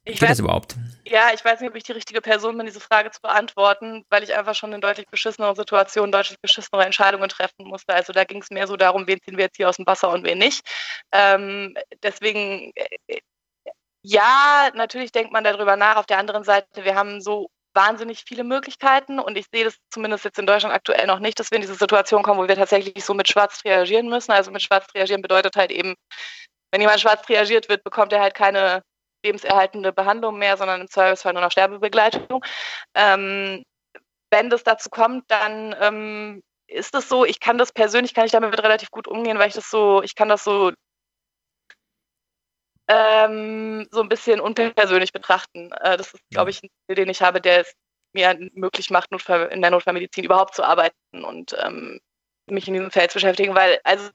ich 0.05 0.15
geht 0.15 0.23
weiß, 0.23 0.31
das 0.31 0.39
überhaupt? 0.41 0.77
Ja, 1.13 1.31
ich 1.35 1.45
weiß 1.45 1.61
nicht, 1.61 1.69
ob 1.69 1.77
ich 1.77 1.83
die 1.83 1.93
richtige 1.93 2.23
Person 2.23 2.57
bin, 2.57 2.65
diese 2.65 2.81
Frage 2.81 3.11
zu 3.11 3.21
beantworten, 3.21 4.03
weil 4.09 4.23
ich 4.23 4.35
einfach 4.35 4.55
schon 4.55 4.73
in 4.73 4.81
deutlich 4.81 5.07
beschisseneren 5.09 5.55
Situationen 5.55 6.11
deutlich 6.11 6.41
beschissenere 6.41 6.87
Entscheidungen 6.87 7.29
treffen 7.29 7.67
musste. 7.67 7.93
Also 7.93 8.15
da 8.15 8.25
ging 8.25 8.41
es 8.41 8.51
mehr 8.51 8.67
so 8.67 8.79
darum, 8.79 9.07
wen 9.07 9.21
ziehen 9.21 9.37
wir 9.37 9.45
jetzt 9.45 9.59
hier 9.59 9.69
aus 9.69 9.77
dem 9.77 9.87
Wasser 9.87 10.09
und 10.09 10.25
wen 10.25 10.39
nicht. 10.39 10.67
Ähm, 11.13 11.75
deswegen, 12.03 12.73
äh, 13.09 13.19
ja, 14.03 14.71
natürlich 14.75 15.13
denkt 15.13 15.33
man 15.35 15.45
darüber 15.45 15.77
nach. 15.77 15.97
Auf 15.97 16.07
der 16.07 16.17
anderen 16.17 16.45
Seite, 16.45 16.83
wir 16.85 16.95
haben 16.95 17.21
so 17.21 17.51
wahnsinnig 17.75 18.25
viele 18.27 18.45
Möglichkeiten 18.45 19.19
und 19.19 19.37
ich 19.37 19.47
sehe 19.53 19.65
das 19.65 19.77
zumindest 19.91 20.25
jetzt 20.25 20.39
in 20.39 20.47
Deutschland 20.47 20.75
aktuell 20.75 21.07
noch 21.07 21.19
nicht, 21.19 21.39
dass 21.39 21.51
wir 21.51 21.57
in 21.57 21.63
diese 21.63 21.75
Situation 21.75 22.23
kommen, 22.23 22.41
wo 22.41 22.49
wir 22.49 22.57
tatsächlich 22.57 23.05
so 23.05 23.13
mit 23.13 23.29
Schwarz 23.29 23.63
reagieren 23.67 24.09
müssen. 24.09 24.33
Also 24.33 24.51
mit 24.51 24.63
Schwarz 24.63 24.87
reagieren 24.95 25.21
bedeutet 25.21 25.57
halt 25.57 25.73
eben 25.73 25.95
wenn 26.73 26.81
jemand 26.81 27.01
schwarz 27.01 27.23
triagiert 27.23 27.69
wird, 27.69 27.85
bekommt 27.85 28.15
er 28.15 28.23
halt 28.23 28.35
keine 28.35 28.83
lebenserhaltende 29.25 29.93
Behandlung 29.93 30.39
mehr, 30.39 30.57
sondern 30.57 30.81
im 30.83 30.89
Zweifelsfall 30.89 31.33
nur 31.33 31.43
noch 31.43 31.53
Sterbebegleitung. 31.53 32.45
Ähm, 32.95 33.65
wenn 34.31 34.51
das 34.51 34.65
dazu 34.65 34.89
kommt, 34.91 35.31
dann 35.31 35.75
ähm, 35.81 36.43
ist 36.67 36.95
es 36.95 37.09
so, 37.09 37.25
ich 37.25 37.41
kann 37.41 37.59
das 37.59 37.73
persönlich, 37.73 38.15
kann 38.15 38.27
ich 38.27 38.33
damit 38.33 38.63
relativ 38.63 38.91
gut 38.91 39.07
umgehen, 39.07 39.39
weil 39.39 39.49
ich 39.49 39.55
das 39.55 39.71
so, 39.71 40.03
ich 40.03 40.15
kann 40.15 40.29
das 40.29 40.45
so 40.45 40.73
ähm, 42.89 43.87
so 43.91 44.01
ein 44.01 44.09
bisschen 44.09 44.41
unpersönlich 44.41 45.13
betrachten. 45.13 45.71
Äh, 45.73 45.97
das 45.97 46.15
ist, 46.15 46.23
glaube 46.31 46.51
ich, 46.51 46.63
ein 46.63 46.71
Ziel, 46.87 46.97
den 46.97 47.09
ich 47.09 47.23
habe, 47.23 47.41
der 47.41 47.61
es 47.61 47.73
mir 48.15 48.37
möglich 48.55 48.91
macht, 48.91 49.11
Notfall, 49.11 49.49
in 49.49 49.63
der 49.63 49.71
Notfallmedizin 49.71 50.25
überhaupt 50.25 50.55
zu 50.55 50.65
arbeiten 50.65 51.25
und 51.25 51.57
ähm, 51.63 52.01
mich 52.47 52.69
in 52.69 52.75
diesem 52.75 52.91
Feld 52.91 53.11
zu 53.11 53.17
beschäftigen, 53.17 53.55
weil 53.55 53.81
also 53.85 54.11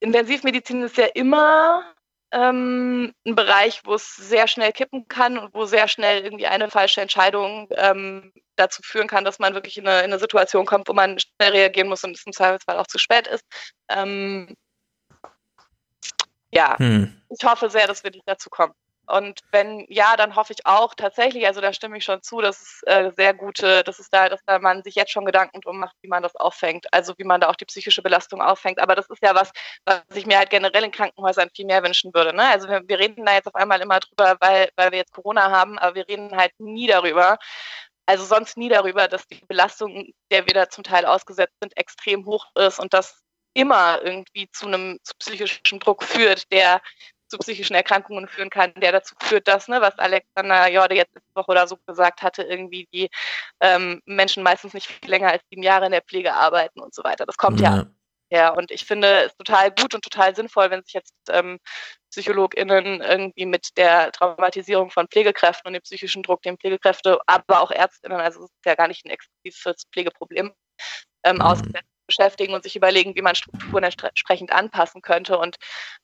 Intensivmedizin 0.00 0.82
ist 0.82 0.96
ja 0.96 1.06
immer 1.06 1.94
ähm, 2.34 3.14
ein 3.24 3.34
Bereich, 3.36 3.82
wo 3.84 3.94
es 3.94 4.16
sehr 4.16 4.48
schnell 4.48 4.72
kippen 4.72 5.06
kann 5.06 5.38
und 5.38 5.54
wo 5.54 5.66
sehr 5.66 5.86
schnell 5.86 6.24
irgendwie 6.24 6.48
eine 6.48 6.68
falsche 6.68 7.00
Entscheidung 7.00 7.68
ähm, 7.76 8.32
dazu 8.56 8.82
führen 8.82 9.06
kann, 9.06 9.24
dass 9.24 9.38
man 9.38 9.54
wirklich 9.54 9.78
in 9.78 9.86
eine, 9.86 10.00
in 10.00 10.06
eine, 10.06 10.18
Situation 10.18 10.66
kommt, 10.66 10.88
wo 10.88 10.92
man 10.92 11.18
schnell 11.18 11.52
reagieren 11.52 11.88
muss 11.88 12.02
und 12.02 12.16
es 12.16 12.26
im 12.26 12.32
Zweifelsfall 12.32 12.78
auch 12.78 12.88
zu 12.88 12.98
spät 12.98 13.28
ist. 13.28 13.44
Ähm, 13.88 14.56
ja, 16.50 16.76
hm. 16.78 17.22
ich 17.30 17.44
hoffe 17.44 17.70
sehr, 17.70 17.86
dass 17.86 18.02
wir 18.02 18.10
nicht 18.10 18.26
dazu 18.26 18.50
kommen. 18.50 18.74
Und 19.06 19.40
wenn 19.50 19.84
ja, 19.88 20.16
dann 20.16 20.36
hoffe 20.36 20.52
ich 20.52 20.66
auch 20.66 20.94
tatsächlich, 20.94 21.46
also 21.46 21.60
da 21.60 21.72
stimme 21.72 21.98
ich 21.98 22.04
schon 22.04 22.22
zu, 22.22 22.40
dass 22.40 22.60
es 22.60 22.82
äh, 22.86 23.10
sehr 23.16 23.34
gute, 23.34 23.84
dass 23.84 23.98
es 23.98 24.08
da, 24.10 24.28
dass 24.28 24.44
da 24.46 24.58
man 24.58 24.82
sich 24.82 24.94
jetzt 24.94 25.12
schon 25.12 25.24
Gedanken 25.24 25.60
drum 25.60 25.78
macht, 25.78 25.96
wie 26.02 26.08
man 26.08 26.22
das 26.22 26.36
auffängt, 26.36 26.86
also 26.92 27.14
wie 27.18 27.24
man 27.24 27.40
da 27.40 27.48
auch 27.48 27.56
die 27.56 27.66
psychische 27.66 28.02
Belastung 28.02 28.40
auffängt. 28.40 28.78
Aber 28.78 28.94
das 28.94 29.08
ist 29.10 29.22
ja 29.22 29.34
was, 29.34 29.50
was 29.84 30.02
ich 30.14 30.26
mir 30.26 30.38
halt 30.38 30.50
generell 30.50 30.84
in 30.84 30.92
Krankenhäusern 30.92 31.50
viel 31.54 31.66
mehr 31.66 31.82
wünschen 31.82 32.14
würde. 32.14 32.34
Ne? 32.34 32.44
Also 32.44 32.68
wir, 32.68 32.82
wir 32.86 32.98
reden 32.98 33.24
da 33.24 33.34
jetzt 33.34 33.46
auf 33.46 33.54
einmal 33.54 33.80
immer 33.80 34.00
drüber, 34.00 34.36
weil, 34.40 34.70
weil 34.76 34.90
wir 34.90 34.98
jetzt 34.98 35.12
Corona 35.12 35.50
haben, 35.50 35.78
aber 35.78 35.94
wir 35.94 36.08
reden 36.08 36.36
halt 36.36 36.52
nie 36.58 36.86
darüber, 36.86 37.38
also 38.06 38.24
sonst 38.24 38.56
nie 38.56 38.68
darüber, 38.68 39.08
dass 39.08 39.26
die 39.26 39.40
Belastung, 39.46 40.12
der 40.30 40.46
wir 40.46 40.54
da 40.54 40.68
zum 40.68 40.84
Teil 40.84 41.06
ausgesetzt 41.06 41.54
sind, 41.60 41.76
extrem 41.76 42.26
hoch 42.26 42.46
ist 42.54 42.78
und 42.78 42.92
das 42.92 43.22
immer 43.54 44.02
irgendwie 44.02 44.48
zu 44.50 44.66
einem 44.66 44.98
zu 45.04 45.14
psychischen 45.18 45.78
Druck 45.78 46.02
führt, 46.02 46.50
der 46.52 46.82
zu 47.34 47.38
psychischen 47.38 47.74
Erkrankungen 47.74 48.28
führen 48.28 48.50
kann, 48.50 48.72
der 48.76 48.92
dazu 48.92 49.14
führt, 49.20 49.48
dass, 49.48 49.68
ne, 49.68 49.80
was 49.80 49.98
Alexander 49.98 50.70
Jorde 50.70 50.94
jetzt 50.94 51.14
letzte 51.14 51.34
Woche 51.34 51.50
oder 51.50 51.66
so 51.66 51.76
gesagt 51.86 52.22
hatte, 52.22 52.42
irgendwie 52.42 52.86
die 52.92 53.10
ähm, 53.60 54.00
Menschen 54.06 54.42
meistens 54.42 54.74
nicht 54.74 54.86
viel 54.86 55.10
länger 55.10 55.30
als 55.30 55.42
sieben 55.50 55.62
Jahre 55.62 55.86
in 55.86 55.92
der 55.92 56.02
Pflege 56.02 56.34
arbeiten 56.34 56.80
und 56.80 56.94
so 56.94 57.02
weiter. 57.02 57.26
Das 57.26 57.36
kommt 57.36 57.60
ja, 57.60 57.76
ja 57.76 57.86
her. 58.30 58.56
Und 58.56 58.70
ich 58.70 58.84
finde 58.84 59.24
es 59.24 59.36
total 59.36 59.70
gut 59.70 59.94
und 59.94 60.02
total 60.02 60.34
sinnvoll, 60.34 60.70
wenn 60.70 60.82
sich 60.84 60.94
jetzt 60.94 61.14
ähm, 61.30 61.58
PsychologInnen 62.10 63.00
irgendwie 63.00 63.46
mit 63.46 63.76
der 63.76 64.12
Traumatisierung 64.12 64.90
von 64.90 65.08
Pflegekräften 65.08 65.68
und 65.68 65.74
dem 65.74 65.82
psychischen 65.82 66.22
Druck, 66.22 66.42
den 66.42 66.56
Pflegekräfte, 66.58 67.18
aber 67.26 67.60
auch 67.60 67.70
ÄrztInnen, 67.70 68.20
also 68.20 68.44
es 68.44 68.50
ist 68.50 68.66
ja 68.66 68.74
gar 68.74 68.88
nicht 68.88 69.04
ein 69.04 69.10
exklusives 69.10 69.84
Pflegeproblem, 69.92 70.52
ähm, 71.24 71.36
mhm. 71.36 71.42
ausgesetzt 71.42 71.93
beschäftigen 72.06 72.54
und 72.54 72.62
sich 72.62 72.76
überlegen, 72.76 73.14
wie 73.14 73.22
man 73.22 73.34
Strukturen 73.34 73.84
entsprechend 73.84 74.52
anpassen 74.52 75.02
könnte 75.02 75.38
und 75.38 75.56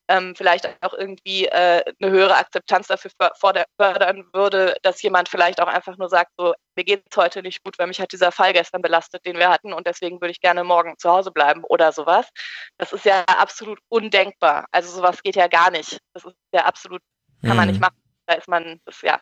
ähm, 0.09 0.35
vielleicht 0.35 0.69
auch 0.83 0.95
irgendwie 0.95 1.47
äh, 1.47 1.83
eine 2.01 2.11
höhere 2.11 2.37
Akzeptanz 2.37 2.89
dafür 2.89 3.11
fördern 3.39 4.25
würde, 4.33 4.75
dass 4.83 5.03
jemand 5.03 5.29
vielleicht 5.29 5.61
auch 5.61 5.69
einfach 5.69 5.97
nur 5.97 6.09
sagt, 6.09 6.33
so, 6.37 6.55
mir 6.77 6.85
geht 6.85 7.05
es 7.11 7.17
heute 7.17 7.43
nicht 7.43 7.63
gut, 7.63 7.79
weil 7.79 7.87
mich 7.87 8.01
hat 8.01 8.13
dieser 8.13 8.33
Fall 8.33 8.53
gestern 8.53 8.83
belastet, 8.83 9.25
den 9.27 9.39
wir 9.39 9.49
hatten 9.49 9.73
und 9.73 9.87
deswegen 9.87 10.21
würde 10.21 10.33
ich 10.33 10.41
gerne 10.41 10.65
morgen 10.65 10.97
zu 10.99 11.11
Hause 11.11 11.31
bleiben 11.31 11.65
oder 11.65 11.93
sowas. 11.93 12.29
Das 12.79 12.93
ist 12.93 13.05
ja 13.05 13.25
absolut 13.25 13.79
undenkbar. 13.89 14.67
Also 14.73 14.91
sowas 14.91 15.23
geht 15.23 15.37
ja 15.37 15.49
gar 15.49 15.71
nicht. 15.71 15.99
Das 16.15 16.25
ist 16.25 16.37
ja 16.53 16.65
absolut, 16.65 17.03
kann 17.45 17.57
man 17.57 17.69
nicht 17.69 17.77
mhm. 17.77 17.83
machen. 17.83 18.03
Da 18.27 18.35
ist 18.35 18.49
man, 18.49 18.81
das 18.85 19.01
ja, 19.03 19.21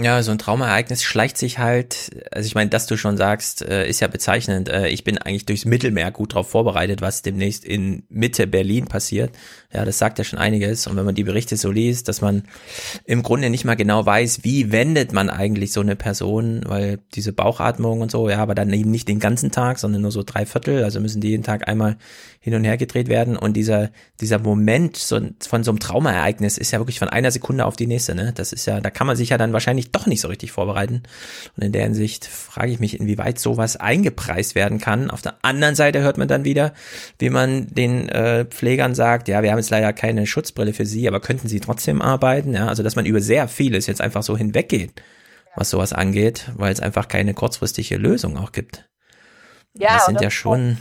Ja, 0.00 0.22
so 0.22 0.32
ein 0.32 0.38
Traumaereignis 0.38 1.02
schleicht 1.02 1.38
sich 1.38 1.58
halt, 1.58 2.10
also 2.32 2.46
ich 2.46 2.54
meine, 2.54 2.70
dass 2.70 2.86
du 2.86 2.96
schon 2.96 3.16
sagst, 3.16 3.62
äh, 3.62 3.88
ist 3.88 4.00
ja 4.00 4.08
bezeichnend. 4.08 4.68
Äh, 4.68 4.88
ich 4.88 5.04
bin 5.04 5.16
eigentlich 5.18 5.46
durchs 5.46 5.64
Mittelmeer 5.64 6.10
gut 6.10 6.32
darauf 6.32 6.50
vorbereitet, 6.50 7.00
was 7.00 7.22
demnächst 7.22 7.64
in 7.64 8.02
Mitte 8.08 8.46
Berlin 8.46 8.86
passiert. 8.86 9.30
Ja, 9.72 9.84
das 9.84 9.98
sagt 9.98 10.18
ja 10.18 10.24
schon 10.24 10.38
einiges. 10.38 10.86
Und 10.86 10.96
wenn 10.96 11.04
man 11.04 11.14
die 11.14 11.24
Berichte 11.24 11.56
so 11.56 11.70
liest, 11.70 12.08
dass 12.08 12.20
man 12.20 12.42
im 13.04 13.22
Grunde 13.22 13.48
nicht 13.48 13.64
mal 13.64 13.76
genau 13.76 14.04
weiß, 14.04 14.40
wie 14.42 14.72
wendet 14.72 15.12
man 15.12 15.30
eigentlich 15.30 15.72
so 15.72 15.80
eine 15.80 15.94
Person, 15.94 16.62
weil 16.66 16.98
diese 17.14 17.32
Bauchatmung 17.32 18.00
und 18.00 18.10
so, 18.10 18.28
ja, 18.28 18.38
aber 18.38 18.54
dann 18.54 18.72
eben 18.72 18.90
nicht 18.90 19.08
den 19.08 19.20
ganzen 19.20 19.52
Tag, 19.52 19.78
sondern 19.78 20.02
nur 20.02 20.12
so 20.12 20.22
drei 20.22 20.46
Viertel, 20.46 20.84
also 20.84 21.00
müssen 21.00 21.20
die 21.20 21.28
jeden 21.28 21.44
Tag 21.44 21.68
einmal 21.68 21.96
hin 22.40 22.54
und 22.54 22.64
her 22.64 22.76
gedreht 22.76 23.08
werden. 23.08 23.36
Und 23.36 23.54
dieser, 23.54 23.90
dieser 24.20 24.38
Moment 24.38 24.98
von 24.98 25.34
so 25.40 25.70
einem 25.70 25.78
Traumaereignis 25.78 26.58
ist 26.58 26.72
ja 26.72 26.80
wirklich 26.80 26.98
von 26.98 27.08
einer 27.08 27.30
Sekunde 27.30 27.66
auf 27.66 27.76
die 27.76 27.86
nächste, 27.86 28.14
ne? 28.14 28.32
Das 28.34 28.52
ist 28.52 28.66
ja, 28.66 28.80
da 28.80 28.90
kann 28.90 29.06
man 29.06 29.16
sich 29.16 29.28
ja 29.28 29.38
dann 29.42 29.52
wahrscheinlich 29.52 29.90
doch 29.90 30.06
nicht 30.06 30.20
so 30.20 30.28
richtig 30.28 30.52
vorbereiten. 30.52 31.02
Und 31.56 31.64
in 31.64 31.72
der 31.72 31.82
Hinsicht 31.84 32.24
frage 32.26 32.72
ich 32.72 32.80
mich, 32.80 32.98
inwieweit 32.98 33.38
sowas 33.38 33.76
eingepreist 33.76 34.54
werden 34.54 34.78
kann. 34.78 35.10
Auf 35.10 35.22
der 35.22 35.36
anderen 35.42 35.74
Seite 35.74 36.00
hört 36.00 36.18
man 36.18 36.28
dann 36.28 36.44
wieder, 36.44 36.72
wie 37.18 37.30
man 37.30 37.66
den 37.66 38.08
äh, 38.08 38.44
Pflegern 38.46 38.94
sagt, 38.94 39.28
ja, 39.28 39.42
wir 39.42 39.50
haben 39.50 39.58
jetzt 39.58 39.70
leider 39.70 39.92
keine 39.92 40.26
Schutzbrille 40.26 40.72
für 40.72 40.86
sie, 40.86 41.06
aber 41.08 41.20
könnten 41.20 41.48
sie 41.48 41.60
trotzdem 41.60 42.00
arbeiten? 42.00 42.54
Ja, 42.54 42.68
also 42.68 42.82
dass 42.82 42.96
man 42.96 43.06
über 43.06 43.20
sehr 43.20 43.48
vieles 43.48 43.86
jetzt 43.86 44.00
einfach 44.00 44.22
so 44.22 44.36
hinweggeht, 44.36 44.92
was 45.56 45.70
sowas 45.70 45.92
angeht, 45.92 46.50
weil 46.56 46.72
es 46.72 46.80
einfach 46.80 47.08
keine 47.08 47.34
kurzfristige 47.34 47.96
Lösung 47.96 48.36
auch 48.38 48.52
gibt. 48.52 48.88
Ja, 49.74 49.94
das 49.94 50.06
sind 50.06 50.20
ja 50.20 50.30
schon. 50.30 50.72
Ist 50.72 50.78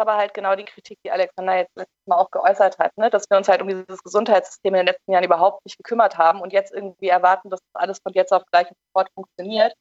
aber 0.00 0.16
halt 0.16 0.34
genau 0.34 0.56
die 0.56 0.64
Kritik, 0.64 0.98
die 1.04 1.10
Alexander 1.10 1.56
jetzt 1.56 1.76
letztes 1.76 2.06
Mal 2.06 2.16
auch 2.16 2.30
geäußert 2.30 2.78
hat, 2.78 2.96
ne? 2.96 3.10
dass 3.10 3.28
wir 3.30 3.36
uns 3.36 3.48
halt 3.48 3.62
um 3.62 3.68
dieses 3.68 4.02
Gesundheitssystem 4.02 4.74
in 4.74 4.80
den 4.80 4.86
letzten 4.86 5.12
Jahren 5.12 5.24
überhaupt 5.24 5.64
nicht 5.64 5.76
gekümmert 5.76 6.18
haben 6.18 6.40
und 6.40 6.52
jetzt 6.52 6.72
irgendwie 6.72 7.08
erwarten, 7.08 7.50
dass 7.50 7.60
alles 7.74 8.00
von 8.02 8.12
jetzt 8.14 8.32
auf 8.32 8.44
gleich 8.50 8.68
sofort 8.86 9.10
funktioniert. 9.14 9.74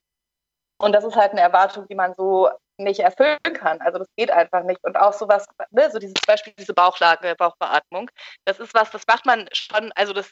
Und 0.82 0.94
das 0.94 1.04
ist 1.04 1.16
halt 1.16 1.32
eine 1.32 1.42
Erwartung, 1.42 1.88
die 1.88 1.96
man 1.96 2.14
so 2.16 2.50
nicht 2.80 3.02
erfüllen 3.02 3.38
kann. 3.54 3.82
Also 3.82 4.00
das 4.00 4.08
geht 4.16 4.32
einfach 4.32 4.64
nicht. 4.64 4.84
Und 4.84 4.98
auch 4.98 5.14
sowas, 5.14 5.46
ne, 5.72 5.90
so 5.92 6.00
dieses 6.00 6.22
Beispiel, 6.26 6.54
diese 6.58 6.74
Bauchlage, 6.74 7.36
Bauchbeatmung, 7.38 8.10
das 8.46 8.60
ist 8.60 8.74
was, 8.74 8.90
das 8.92 9.06
macht 9.08 9.26
man 9.26 9.48
schon, 9.52 9.92
also 9.94 10.14
das, 10.14 10.32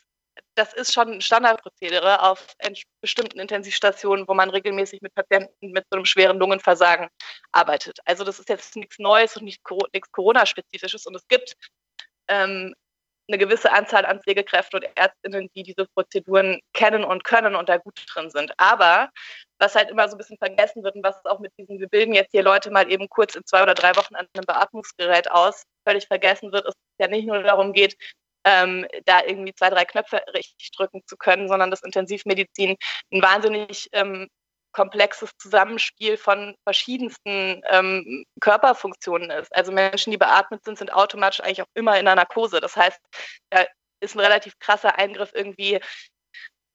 das 0.56 0.74
ist 0.74 0.93
schon 0.93 1.14
ein 1.14 1.22
Standardprozedere 1.22 2.22
auf 2.22 2.56
bestimmten 3.01 3.40
Intensivstationen, 3.40 4.27
wo 4.27 4.33
man 4.33 4.49
regelmäßig 4.49 5.01
mit 5.01 5.14
Patienten 5.14 5.72
mit 5.72 5.85
so 5.90 5.98
einem 5.98 6.06
schweren 6.06 6.40
Lungenversagen 6.40 7.07
arbeitet. 7.51 7.99
Also 8.06 8.24
das 8.24 8.40
ist 8.40 8.49
jetzt 8.49 8.75
nichts 8.75 8.99
Neues 8.99 9.38
und 9.38 9.43
nicht, 9.43 9.61
nichts 9.93 10.11
Corona-spezifisches. 10.11 11.06
Und 11.06 11.16
es 11.16 11.27
gibt 11.27 11.56
ähm, 12.27 12.74
eine 13.27 13.38
gewisse 13.38 13.72
Anzahl 13.72 14.06
an 14.06 14.22
Pflegekräften 14.22 14.80
und 14.80 14.90
Ärztinnen, 14.95 15.49
die 15.56 15.64
diese 15.64 15.85
Prozeduren 15.93 16.59
kennen 16.74 17.03
und 17.03 17.24
können 17.24 17.56
und 17.56 17.69
da 17.69 17.77
gut 17.77 18.01
drin 18.14 18.30
sind. 18.30 18.53
Aber 18.57 19.09
was 19.59 19.75
halt 19.75 19.90
immer 19.90 20.07
so 20.07 20.16
ein 20.16 20.17
bisschen 20.17 20.38
vergessen 20.38 20.83
wird 20.83 20.95
und 20.95 21.03
was 21.03 21.24
auch 21.25 21.40
mit 21.40 21.51
diesem, 21.57 21.80
wir 21.80 21.90
bilden 21.90 22.14
jetzt 22.14 22.32
hier 22.32 22.43
Leute 22.43 22.72
mal 22.72 22.90
eben 22.91 23.09
kurz 23.09 23.35
in 23.35 23.45
zwei 23.45 23.64
oder 23.64 23.74
drei 23.74 23.95
Wochen 23.95 24.16
an 24.16 24.27
einem 24.33 24.45
Beatmungsgerät 24.45 25.30
aus, 25.30 25.64
völlig 25.85 26.07
vergessen 26.07 26.51
wird, 26.51 26.67
ist 26.67 26.75
ja 26.99 27.07
nicht 27.07 27.27
nur 27.27 27.41
darum 27.43 27.74
geht, 27.74 27.98
ähm, 28.48 28.88
da 29.06 29.24
irgendwie 29.26 29.53
zwei, 29.53 29.69
drei 29.69 29.84
Knöpfe 29.84 30.22
richtig 30.34 30.72
drücken 30.72 31.01
zu 31.06 31.17
können, 31.17 31.50
sondern 31.50 31.69
dass 31.69 31.84
Intensivmedizin 31.84 32.77
ein 33.11 33.22
wahnsinnig 33.22 33.90
ähm, 33.92 34.30
komplexes 34.72 35.32
Zusammenspiel 35.38 36.17
von 36.17 36.56
verschiedensten 36.64 37.61
ähm, 37.69 38.24
Körperfunktionen 38.40 39.32
ist. 39.32 39.53
Also 39.53 39.72
Menschen, 39.74 40.11
die 40.11 40.17
beatmet 40.17 40.64
sind, 40.64 40.77
sind 40.77 40.93
automatisch 40.93 41.42
eigentlich 41.42 41.61
auch 41.61 41.74
immer 41.74 42.00
in 42.00 42.06
der 42.06 42.16
Narkose. 42.16 42.61
Das 42.61 42.77
heißt, 42.77 43.00
da 43.50 43.66
ist 44.00 44.16
ein 44.16 44.22
relativ 44.22 44.58
krasser 44.59 44.98
Eingriff 44.98 45.32
irgendwie 45.34 45.80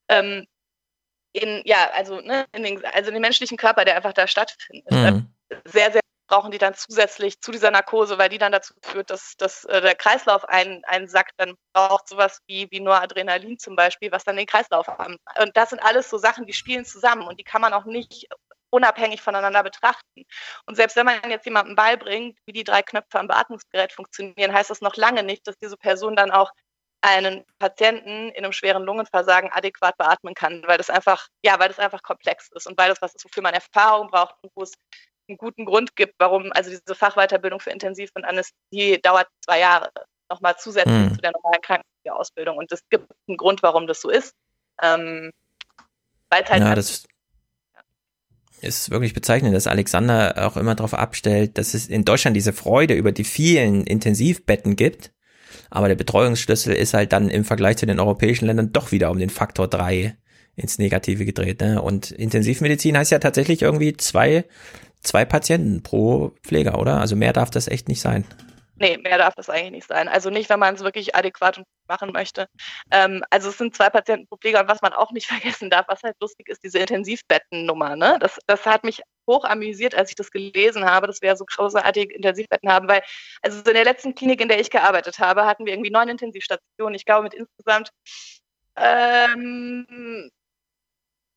ähm, 0.09 0.47
in, 1.33 1.63
ja, 1.65 1.91
also, 1.95 2.21
ne, 2.21 2.45
in 2.53 2.65
den, 2.65 2.85
also 2.85 3.09
in 3.09 3.15
den 3.15 3.23
menschlichen 3.23 3.57
Körper, 3.57 3.87
der 3.87 3.97
einfach 3.97 4.13
da 4.13 4.27
stattfindet. 4.27 4.91
Mhm. 4.91 5.35
Sehr, 5.65 5.93
sehr 5.93 6.02
brauchen 6.33 6.51
die 6.51 6.59
dann 6.59 6.75
zusätzlich 6.75 7.43
zu 7.43 7.53
dieser 7.53 7.71
Narkose, 7.71 8.17
weil 8.17 8.31
die 8.31 8.39
dann 8.39 8.53
dazu 8.53 8.73
führt, 8.81 9.11
dass, 9.11 9.35
dass 9.37 9.67
äh, 9.67 9.83
der 9.83 9.95
Kreislauf 9.95 10.47
ein, 10.47 10.83
einsackt. 10.87 11.35
Dann 11.37 11.57
braucht 11.75 12.09
sowas 12.09 12.41
wie, 12.47 12.69
wie 12.71 12.81
Noradrenalin 12.81 13.59
zum 13.59 13.77
Beispiel, 13.77 14.11
was 14.13 14.25
dann 14.25 14.37
den 14.37 14.47
Kreislauf 14.47 14.89
haben. 14.89 15.19
Und 15.43 15.55
das 15.59 15.71
sind 15.71 15.81
alles 15.81 16.09
so 16.09 16.17
Sachen, 16.17 16.47
die 16.47 16.55
spielen 16.55 16.87
zusammen 16.87 17.27
und 17.29 17.39
die 17.39 17.45
kann 17.45 17.61
man 17.61 17.75
auch 17.75 17.85
nicht 17.85 18.29
unabhängig 18.71 19.21
voneinander 19.21 19.63
betrachten. 19.63 20.25
Und 20.65 20.77
selbst 20.77 20.97
wenn 20.97 21.05
man 21.05 21.21
jetzt 21.29 21.45
jemandem 21.45 21.77
beibringt, 21.77 22.39
wie 22.47 22.53
die 22.53 22.65
drei 22.65 22.81
Knöpfe 22.81 23.21
am 23.21 23.29
Beatmungsgerät 23.29 23.93
funktionieren, 23.93 24.55
heißt 24.55 24.71
das 24.71 24.81
noch 24.81 24.97
lange 24.97 25.23
nicht, 25.23 25.47
dass 25.47 25.59
diese 25.59 25.77
Person 25.77 26.17
dann 26.17 26.31
auch 26.31 26.51
einen 27.03 27.45
Patienten 27.59 28.31
in 28.31 28.45
einem 28.45 28.53
schweren 28.53 28.85
Lungenversagen 28.85 29.51
adäquat 29.53 29.99
beatmen 29.99 30.35
kann, 30.35 30.63
weil 30.67 30.79
das 30.79 30.89
einfach, 30.89 31.29
ja, 31.45 31.59
weil 31.59 31.69
das 31.69 31.81
einfach 31.81 32.03
komplex 32.03 32.49
ist 32.55 32.67
und 32.67 32.79
weil 32.79 32.89
das 32.89 33.03
was 33.03 33.15
ist, 33.15 33.25
wofür 33.25 33.43
man 33.43 33.53
Erfahrung 33.53 34.09
braucht 34.09 34.37
und 34.43 34.51
wo 34.55 34.63
es 34.63 34.73
einen 35.29 35.39
guten 35.39 35.65
Grund 35.65 35.97
gibt, 35.97 36.15
warum, 36.19 36.53
also 36.53 36.71
diese 36.71 36.95
Fachweiterbildung 36.95 37.61
für 37.61 37.71
Intensiv- 37.71 38.11
und 38.15 38.25
Anästhesie 38.25 39.01
dauert 39.01 39.29
zwei 39.45 39.61
Jahre, 39.61 39.91
nochmal 40.31 40.57
zusätzlich 40.59 40.95
mhm. 40.95 41.15
zu 41.15 41.21
der 41.21 41.33
normalen 41.33 41.63
Krankenpflegeausbildung. 41.63 42.57
Und 42.57 42.73
es 42.73 42.81
gibt 42.89 43.11
einen 43.29 43.37
Grund, 43.37 43.63
warum 43.63 43.87
das 43.87 44.01
so 44.01 44.11
ist. 44.11 44.35
Ähm, 44.83 45.33
weil 46.31 46.45
halt 46.45 46.63
ja, 46.63 46.75
das 46.75 47.05
ist 48.63 48.91
wirklich 48.91 49.13
bezeichnend, 49.13 49.55
dass 49.55 49.67
Alexander 49.67 50.47
auch 50.47 50.57
immer 50.57 50.75
darauf 50.75 50.95
abstellt, 50.95 51.59
dass 51.59 51.75
es 51.75 51.89
in 51.89 52.05
Deutschland 52.05 52.37
diese 52.37 52.53
Freude 52.53 52.95
über 52.95 53.13
die 53.13 53.25
vielen 53.25 53.85
Intensivbetten 53.85 54.77
gibt. 54.77 55.13
Aber 55.69 55.89
der 55.89 55.97
Betreuungsschlüssel 55.97 56.75
ist 56.75 56.95
halt 56.95 57.13
dann 57.13 57.29
im 57.29 57.45
Vergleich 57.45 57.77
zu 57.77 57.87
den 57.87 58.01
europäischen 58.01 58.47
Ländern 58.47 58.73
doch 58.73 58.93
wieder 58.93 59.11
um 59.11 59.19
den 59.19 59.31
Faktor 59.31 59.69
drei 59.69 60.17
ins 60.55 60.79
Negative 60.79 61.25
gedreht. 61.25 61.61
Ne? 61.61 61.81
Und 61.81 62.11
Intensivmedizin 62.11 62.97
heißt 62.97 63.11
ja 63.11 63.19
tatsächlich 63.19 63.63
irgendwie 63.63 63.97
zwei 63.97 64.45
zwei 65.03 65.25
Patienten 65.25 65.83
pro 65.83 66.33
Pfleger, 66.43 66.79
oder? 66.79 67.01
Also 67.01 67.17
mehr 67.17 67.33
darf 67.33 67.51
das 67.51 67.69
echt 67.69 67.89
nicht 67.89 68.01
sein. 68.01 68.25
Nee, 68.77 68.97
mehr 68.97 69.19
darf 69.19 69.35
das 69.37 69.49
eigentlich 69.49 69.71
nicht 69.71 69.87
sein. 69.87 70.09
Also 70.09 70.29
nicht, 70.29 70.49
wenn 70.51 70.59
man 70.59 70.75
es 70.75 70.81
wirklich 70.83 71.15
adäquat 71.15 71.63
machen 71.87 72.11
möchte. 72.13 72.49
Ähm, 72.91 73.23
also 73.31 73.51
es 73.51 73.59
sind 73.59 73.77
zwei 73.77 73.91
Patienten 73.91 74.27
pro 74.27 74.37
Pfleger 74.37 74.61
und 74.61 74.69
was 74.69 74.83
man 74.83 74.93
auch 74.93 75.13
nicht 75.13 75.27
vergessen 75.29 75.71
darf, 75.71 75.87
was 75.89 76.03
halt 76.03 76.17
lustig 76.21 76.49
ist, 76.49 76.65
diese 76.65 76.79
Intensivbettennummer. 76.81 77.95
Ne? 77.95 78.17
Das, 78.21 78.39
das 78.47 78.67
hat 78.67 78.83
mich 78.83 79.01
hoch 79.29 79.45
amüsiert, 79.45 79.95
als 79.95 80.11
ich 80.11 80.17
das 80.17 80.33
gelesen 80.33 80.85
habe, 80.85 81.07
dass 81.07 81.23
wir 81.23 81.37
so 81.37 81.45
großartige 81.45 82.13
Intensivbetten 82.13 82.73
haben, 82.73 82.89
weil 82.89 83.03
also 83.43 83.59
in 83.59 83.75
der 83.75 83.85
letzten 83.85 84.17
Klinik, 84.17 84.41
in 84.41 84.49
der 84.49 84.59
ich 84.59 84.71
gearbeitet 84.71 85.21
habe, 85.21 85.47
hatten 85.47 85.65
wir 85.65 85.75
irgendwie 85.75 85.91
neun 85.93 86.09
Intensivstationen. 86.09 86.95
Ich 86.97 87.05
glaube 87.05 87.25
mit 87.25 87.35
insgesamt 87.35 87.91
ähm, 88.77 90.29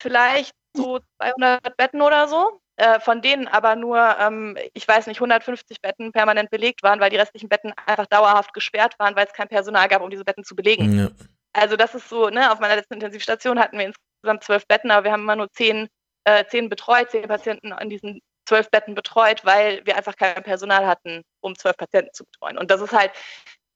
vielleicht 0.02 0.52
so 0.74 1.00
200 1.19 1.77
Betten 1.77 2.02
oder 2.02 2.27
so. 2.27 2.60
Äh, 2.78 3.00
von 3.00 3.22
denen 3.22 3.48
aber 3.48 3.78
nur, 3.78 4.18
ähm, 4.20 4.58
ich 4.74 4.86
weiß 4.86 5.08
nicht, 5.08 5.18
150 5.18 5.82
Betten 5.82 6.12
permanent 6.12 6.50
belegt 6.50 6.84
waren, 6.84 7.00
weil 7.00 7.10
die 7.10 7.16
restlichen 7.16 7.48
Betten 7.48 7.74
einfach 7.86 8.06
dauerhaft 8.06 8.54
gesperrt 8.54 9.00
waren, 9.00 9.16
weil 9.16 9.26
es 9.26 9.34
kein 9.34 9.48
Personal 9.48 9.88
gab, 9.88 10.02
um 10.02 10.10
diese 10.10 10.26
Betten 10.26 10.44
zu 10.44 10.58
belegen. 10.58 11.00
Ja. 11.00 11.10
Also 11.54 11.78
das 11.78 11.95
ist 11.95 12.10
so, 12.10 12.30
ne, 12.30 12.52
auf 12.52 12.60
meiner 12.60 12.76
letzten 12.76 12.95
Intensivstation 12.95 13.60
hatten 13.60 13.78
wir 13.78 13.86
insgesamt 13.86 14.44
zwölf 14.44 14.68
Betten, 14.68 14.92
aber 14.92 15.06
wir 15.06 15.14
haben 15.14 15.22
immer 15.22 15.38
nur 15.38 15.50
zehn, 15.54 15.88
äh, 16.26 16.44
zehn 16.48 16.68
betreut, 16.68 17.12
zehn 17.12 17.28
Patienten 17.30 17.72
an 17.72 17.90
diesen 17.90 18.20
zwölf 18.45 18.70
Betten 18.70 18.94
betreut, 18.94 19.45
weil 19.45 19.82
wir 19.86 19.95
einfach 19.95 20.18
kein 20.18 20.44
Personal 20.44 20.86
hatten, 20.86 21.22
um 21.40 21.56
zwölf 21.56 21.78
Patienten 21.78 22.14
zu 22.14 22.26
betreuen. 22.26 22.58
Und 22.58 22.72
das 22.72 22.82
ist 22.82 22.92
halt, 22.92 23.12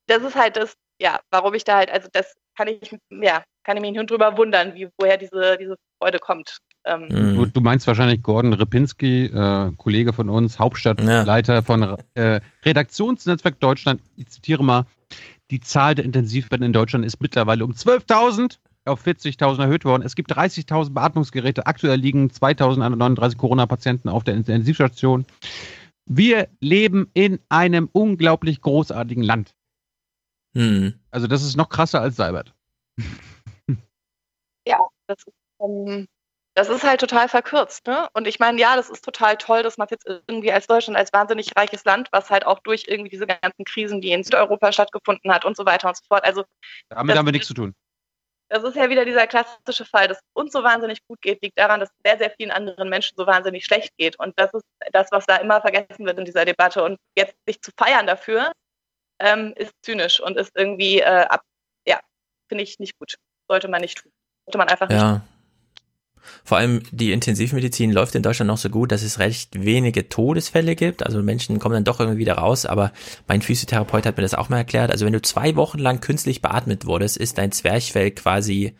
das 0.07 0.23
ist 0.23 0.35
halt 0.35 0.57
das, 0.57 0.75
ja, 1.01 1.21
warum 1.31 1.53
ich 1.53 1.63
da 1.63 1.77
halt, 1.77 1.89
also 1.89 2.09
das 2.11 2.35
kann 2.57 2.67
ich, 2.67 2.95
ja, 3.09 3.43
kann 3.63 3.77
ich 3.77 3.81
mich 3.81 3.91
nicht 3.91 4.09
drüber 4.09 4.35
wundern, 4.37 4.75
wie, 4.75 4.89
woher 4.97 5.15
diese, 5.15 5.57
diese 5.57 5.77
Freude 6.01 6.19
kommt. 6.19 6.57
Ähm, 6.89 7.03
mhm. 7.03 7.35
du, 7.35 7.45
du, 7.45 7.61
meinst 7.61 7.85
wahrscheinlich 7.85 8.23
Gordon 8.23 8.53
Repinski, 8.53 9.25
äh, 9.25 9.71
Kollege 9.77 10.11
von 10.11 10.27
uns, 10.27 10.57
Hauptstadtleiter 10.57 11.53
ja. 11.53 11.61
von 11.61 11.97
äh, 12.15 12.41
Redaktionsnetzwerk 12.65 13.59
Deutschland. 13.59 14.01
Ich 14.15 14.29
zitiere 14.29 14.63
mal, 14.63 14.85
die 15.51 15.59
Zahl 15.59 15.93
der 15.93 16.05
Intensivbetten 16.05 16.65
in 16.65 16.73
Deutschland 16.73 17.05
ist 17.05 17.21
mittlerweile 17.21 17.63
um 17.63 17.73
12.000 17.73 18.57
auf 18.85 19.05
40.000 19.05 19.61
erhöht 19.61 19.85
worden. 19.85 20.01
Es 20.03 20.15
gibt 20.15 20.33
30.000 20.33 20.93
Beatmungsgeräte. 20.93 21.67
Aktuell 21.67 21.99
liegen 21.99 22.29
2.139 22.29 23.37
Corona-Patienten 23.37 24.09
auf 24.09 24.23
der 24.23 24.33
Intensivstation. 24.33 25.25
Wir 26.05 26.47
leben 26.59 27.11
in 27.13 27.39
einem 27.49 27.87
unglaublich 27.91 28.61
großartigen 28.61 29.23
Land. 29.23 29.53
Hm. 30.55 30.95
Also 31.11 31.27
das 31.27 31.43
ist 31.43 31.55
noch 31.55 31.69
krasser 31.69 32.01
als 32.01 32.15
Seibert. 32.15 32.55
Ja, 34.65 34.79
das 35.07 35.19
ist, 35.19 35.33
ähm, 35.61 36.07
das 36.59 36.67
ist 36.67 36.83
halt 36.83 36.99
total 36.99 37.29
verkürzt. 37.29 37.87
Ne? 37.87 38.09
Und 38.13 38.27
ich 38.27 38.37
meine, 38.39 38.59
ja, 38.59 38.75
das 38.75 38.89
ist 38.89 39.05
total 39.05 39.37
toll, 39.37 39.63
dass 39.63 39.77
man 39.77 39.87
jetzt 39.89 40.05
irgendwie 40.05 40.51
als 40.51 40.67
Deutschland, 40.67 40.97
als 40.97 41.13
wahnsinnig 41.13 41.55
reiches 41.55 41.85
Land, 41.85 42.09
was 42.11 42.29
halt 42.29 42.45
auch 42.45 42.59
durch 42.59 42.83
irgendwie 42.87 43.09
diese 43.09 43.27
ganzen 43.27 43.63
Krisen, 43.63 44.01
die 44.01 44.11
in 44.11 44.25
Südeuropa 44.25 44.73
stattgefunden 44.73 45.31
hat 45.31 45.45
und 45.45 45.55
so 45.55 45.65
weiter 45.65 45.87
und 45.87 45.95
so 45.95 46.03
fort. 46.09 46.25
Also 46.25 46.43
damit 46.89 47.17
haben 47.17 47.25
wir 47.25 47.31
nichts 47.31 47.47
zu 47.47 47.53
tun. 47.53 47.73
Das 48.49 48.63
ist 48.63 48.75
ja 48.75 48.89
wieder 48.89 49.05
dieser 49.05 49.25
klassische 49.25 49.85
Fall, 49.85 50.09
dass 50.09 50.19
uns 50.33 50.51
so 50.51 50.61
wahnsinnig 50.61 50.99
gut 51.07 51.21
geht, 51.21 51.41
liegt 51.41 51.57
daran, 51.57 51.79
dass 51.79 51.91
sehr, 52.03 52.17
sehr 52.17 52.31
vielen 52.31 52.51
anderen 52.51 52.89
Menschen 52.89 53.15
so 53.15 53.25
wahnsinnig 53.25 53.63
schlecht 53.63 53.95
geht. 53.97 54.19
Und 54.19 54.37
das 54.37 54.53
ist 54.53 54.65
das, 54.91 55.07
was 55.11 55.25
da 55.27 55.37
immer 55.37 55.61
vergessen 55.61 56.05
wird 56.05 56.19
in 56.19 56.25
dieser 56.25 56.43
Debatte. 56.43 56.83
Und 56.83 56.97
jetzt 57.15 57.35
sich 57.47 57.61
zu 57.61 57.71
feiern 57.77 58.05
dafür, 58.05 58.51
ähm, 59.19 59.53
ist 59.55 59.71
zynisch 59.81 60.19
und 60.19 60.35
ist 60.35 60.51
irgendwie 60.55 60.99
äh, 60.99 61.25
ab, 61.29 61.41
ja, 61.87 62.01
finde 62.49 62.65
ich 62.65 62.79
nicht 62.79 62.99
gut. 62.99 63.15
Sollte 63.47 63.69
man 63.69 63.79
nicht 63.79 63.99
tun. 63.99 64.11
Sollte 64.45 64.57
man 64.57 64.67
einfach 64.67 64.89
ja. 64.89 65.13
nicht 65.13 65.21
tun. 65.21 65.38
Vor 66.43 66.57
allem 66.57 66.81
die 66.91 67.11
Intensivmedizin 67.11 67.91
läuft 67.91 68.15
in 68.15 68.23
Deutschland 68.23 68.47
noch 68.47 68.57
so 68.57 68.69
gut, 68.69 68.91
dass 68.91 69.03
es 69.03 69.19
recht 69.19 69.63
wenige 69.63 70.09
Todesfälle 70.09 70.75
gibt. 70.75 71.05
Also 71.05 71.21
Menschen 71.21 71.59
kommen 71.59 71.73
dann 71.73 71.83
doch 71.83 71.99
irgendwie 71.99 72.19
wieder 72.19 72.35
raus. 72.35 72.65
Aber 72.65 72.91
mein 73.27 73.41
Physiotherapeut 73.41 74.05
hat 74.05 74.17
mir 74.17 74.23
das 74.23 74.33
auch 74.33 74.49
mal 74.49 74.57
erklärt. 74.57 74.91
Also 74.91 75.05
wenn 75.05 75.13
du 75.13 75.21
zwei 75.21 75.55
Wochen 75.55 75.79
lang 75.79 76.01
künstlich 76.01 76.41
beatmet 76.41 76.85
wurdest, 76.85 77.17
ist 77.17 77.37
dein 77.37 77.51
Zwerchfell 77.51 78.11
quasi 78.11 78.75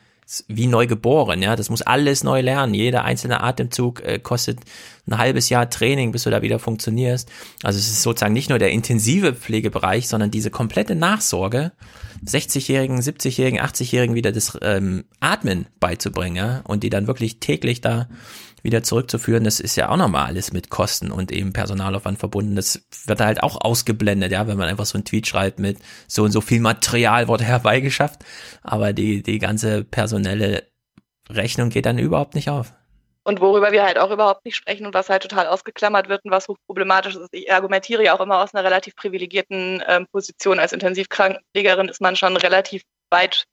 wie 0.48 0.68
neu 0.68 0.88
geboren. 0.88 1.42
Ja, 1.42 1.56
das 1.56 1.70
muss 1.70 1.82
alles 1.82 2.24
neu 2.24 2.42
lernen. 2.42 2.74
Jeder 2.74 3.04
einzelne 3.04 3.42
Atemzug 3.42 4.02
äh, 4.02 4.20
kostet 4.20 4.60
ein 5.08 5.18
halbes 5.18 5.50
Jahr 5.50 5.70
Training, 5.70 6.12
bis 6.12 6.24
du 6.24 6.30
da 6.30 6.42
wieder 6.42 6.60
funktionierst. 6.60 7.30
Also 7.64 7.80
es 7.80 7.88
ist 7.88 8.04
sozusagen 8.04 8.34
nicht 8.34 8.50
nur 8.50 8.60
der 8.60 8.72
intensive 8.72 9.34
Pflegebereich, 9.34 10.08
sondern 10.08 10.32
diese 10.32 10.52
komplette 10.52 10.96
Nachsorge 10.96 11.72
60-Jährigen, 12.26 13.00
70-Jährigen, 13.00 13.60
80-Jährigen 13.60 14.16
wieder 14.16 14.32
das 14.32 14.58
ähm, 14.62 15.06
Atmen 15.20 15.68
beizubringen 15.80 16.36
ja? 16.36 16.62
und 16.66 16.84
die 16.84 16.90
dann 16.90 17.08
wirklich 17.08 17.40
täglich 17.40 17.82
da 17.82 18.08
wieder 18.64 18.84
zurückzuführen, 18.84 19.44
das 19.44 19.60
ist 19.60 19.76
ja 19.76 19.90
auch 19.90 19.98
nochmal 19.98 20.28
alles 20.28 20.54
mit 20.54 20.70
Kosten 20.70 21.12
und 21.12 21.32
eben 21.32 21.54
Personalaufwand 21.54 22.20
verbunden. 22.20 22.56
Das 22.56 22.82
wird 23.06 23.20
halt 23.20 23.44
auch 23.44 23.60
ausgeblendet, 23.62 24.32
ja, 24.32 24.48
wenn 24.48 24.58
man 24.58 24.68
einfach 24.68 24.86
so 24.86 24.98
einen 24.98 25.06
Tweet 25.06 25.28
schreibt 25.28 25.60
mit 25.60 25.78
so 26.08 26.24
und 26.24 26.32
so 26.32 26.42
viel 26.42 26.60
Material 26.60 27.28
wurde 27.28 27.44
herbeigeschafft, 27.46 28.24
aber 28.62 28.94
die, 28.94 29.24
die 29.24 29.40
ganze 29.40 29.84
personelle 29.84 30.64
Rechnung 31.30 31.70
geht 31.70 31.86
dann 31.86 32.00
überhaupt 32.00 32.36
nicht 32.36 32.50
auf. 32.50 32.74
Und 33.24 33.42
worüber 33.42 33.72
wir 33.72 33.84
halt 33.84 34.00
auch 34.00 34.10
überhaupt 34.10 34.46
nicht 34.46 34.56
sprechen 34.56 34.88
und 34.88 34.94
was 34.94 35.10
halt 35.10 35.22
total 35.22 35.46
ausgeklammert 35.46 36.10
wird 36.10 36.26
und 36.26 36.32
was 36.32 36.48
hochproblematisch 36.48 37.16
ist. 37.16 37.30
Ich 37.32 37.52
argumentiere 37.54 38.04
ja 38.04 38.16
auch 38.16 38.22
immer 38.22 38.42
aus 38.42 38.56
einer 38.56 38.64
relativ 38.64 38.96
privilegierten 38.96 39.84
ähm, 39.88 40.08
Position. 40.12 40.58
Als 40.58 40.74
Intensivkrankenpflegerin 40.74 41.90
ist 41.90 42.02
man 42.02 42.16
schon 42.16 42.38
relativ 42.38 42.82
weit 43.12 43.46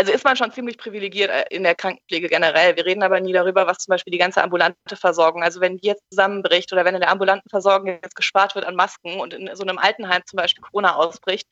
also 0.00 0.12
ist 0.12 0.24
man 0.24 0.34
schon 0.34 0.50
ziemlich 0.50 0.78
privilegiert 0.78 1.28
äh, 1.28 1.44
in 1.50 1.62
der 1.62 1.74
Krankenpflege 1.74 2.28
generell. 2.28 2.74
Wir 2.74 2.86
reden 2.86 3.02
aber 3.02 3.20
nie 3.20 3.34
darüber, 3.34 3.66
was 3.66 3.78
zum 3.78 3.92
Beispiel 3.92 4.10
die 4.10 4.18
ganze 4.18 4.42
ambulante 4.42 4.96
Versorgung, 4.96 5.42
also 5.42 5.60
wenn 5.60 5.76
die 5.76 5.88
jetzt 5.88 6.02
zusammenbricht 6.10 6.72
oder 6.72 6.86
wenn 6.86 6.94
in 6.94 7.02
der 7.02 7.10
ambulanten 7.10 7.50
Versorgung 7.50 7.88
jetzt 8.02 8.16
gespart 8.16 8.54
wird 8.54 8.64
an 8.64 8.76
Masken 8.76 9.20
und 9.20 9.34
in 9.34 9.54
so 9.54 9.62
einem 9.62 9.76
Altenheim 9.76 10.22
zum 10.24 10.38
Beispiel 10.38 10.62
Corona 10.62 10.96
ausbricht, 10.96 11.46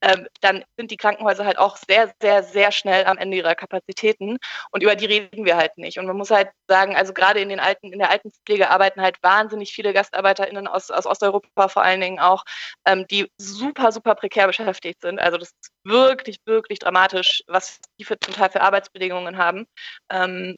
ähm, 0.00 0.28
dann 0.42 0.64
sind 0.76 0.92
die 0.92 0.96
Krankenhäuser 0.96 1.44
halt 1.44 1.58
auch 1.58 1.76
sehr, 1.76 2.12
sehr, 2.22 2.44
sehr 2.44 2.70
schnell 2.70 3.04
am 3.06 3.18
Ende 3.18 3.36
ihrer 3.36 3.56
Kapazitäten 3.56 4.38
und 4.70 4.82
über 4.84 4.94
die 4.94 5.06
reden 5.06 5.44
wir 5.44 5.56
halt 5.56 5.76
nicht. 5.76 5.98
Und 5.98 6.06
man 6.06 6.16
muss 6.16 6.30
halt 6.30 6.50
sagen, 6.68 6.94
also 6.94 7.12
gerade 7.12 7.40
in 7.40 7.48
den 7.48 7.58
alten, 7.58 7.92
in 7.92 7.98
der 7.98 8.10
Altenpflege 8.10 8.70
arbeiten 8.70 9.02
halt 9.02 9.16
wahnsinnig 9.22 9.72
viele 9.72 9.92
GastarbeiterInnen 9.92 10.68
aus, 10.68 10.92
aus 10.92 11.04
Osteuropa 11.06 11.66
vor 11.68 11.82
allen 11.82 12.00
Dingen 12.00 12.20
auch, 12.20 12.44
ähm, 12.86 13.06
die 13.10 13.28
super, 13.38 13.90
super 13.90 14.14
prekär 14.14 14.46
beschäftigt 14.46 15.00
sind. 15.02 15.18
Also 15.18 15.36
das 15.38 15.48
ist 15.48 15.72
wirklich, 15.82 16.38
wirklich 16.44 16.78
dramatisch, 16.78 17.42
was 17.48 17.80
die 17.98 18.04
für 18.04 18.18
total 18.18 18.50
für 18.50 18.60
Arbeitsbedingungen 18.60 19.38
haben. 19.38 19.66
Ähm, 20.10 20.56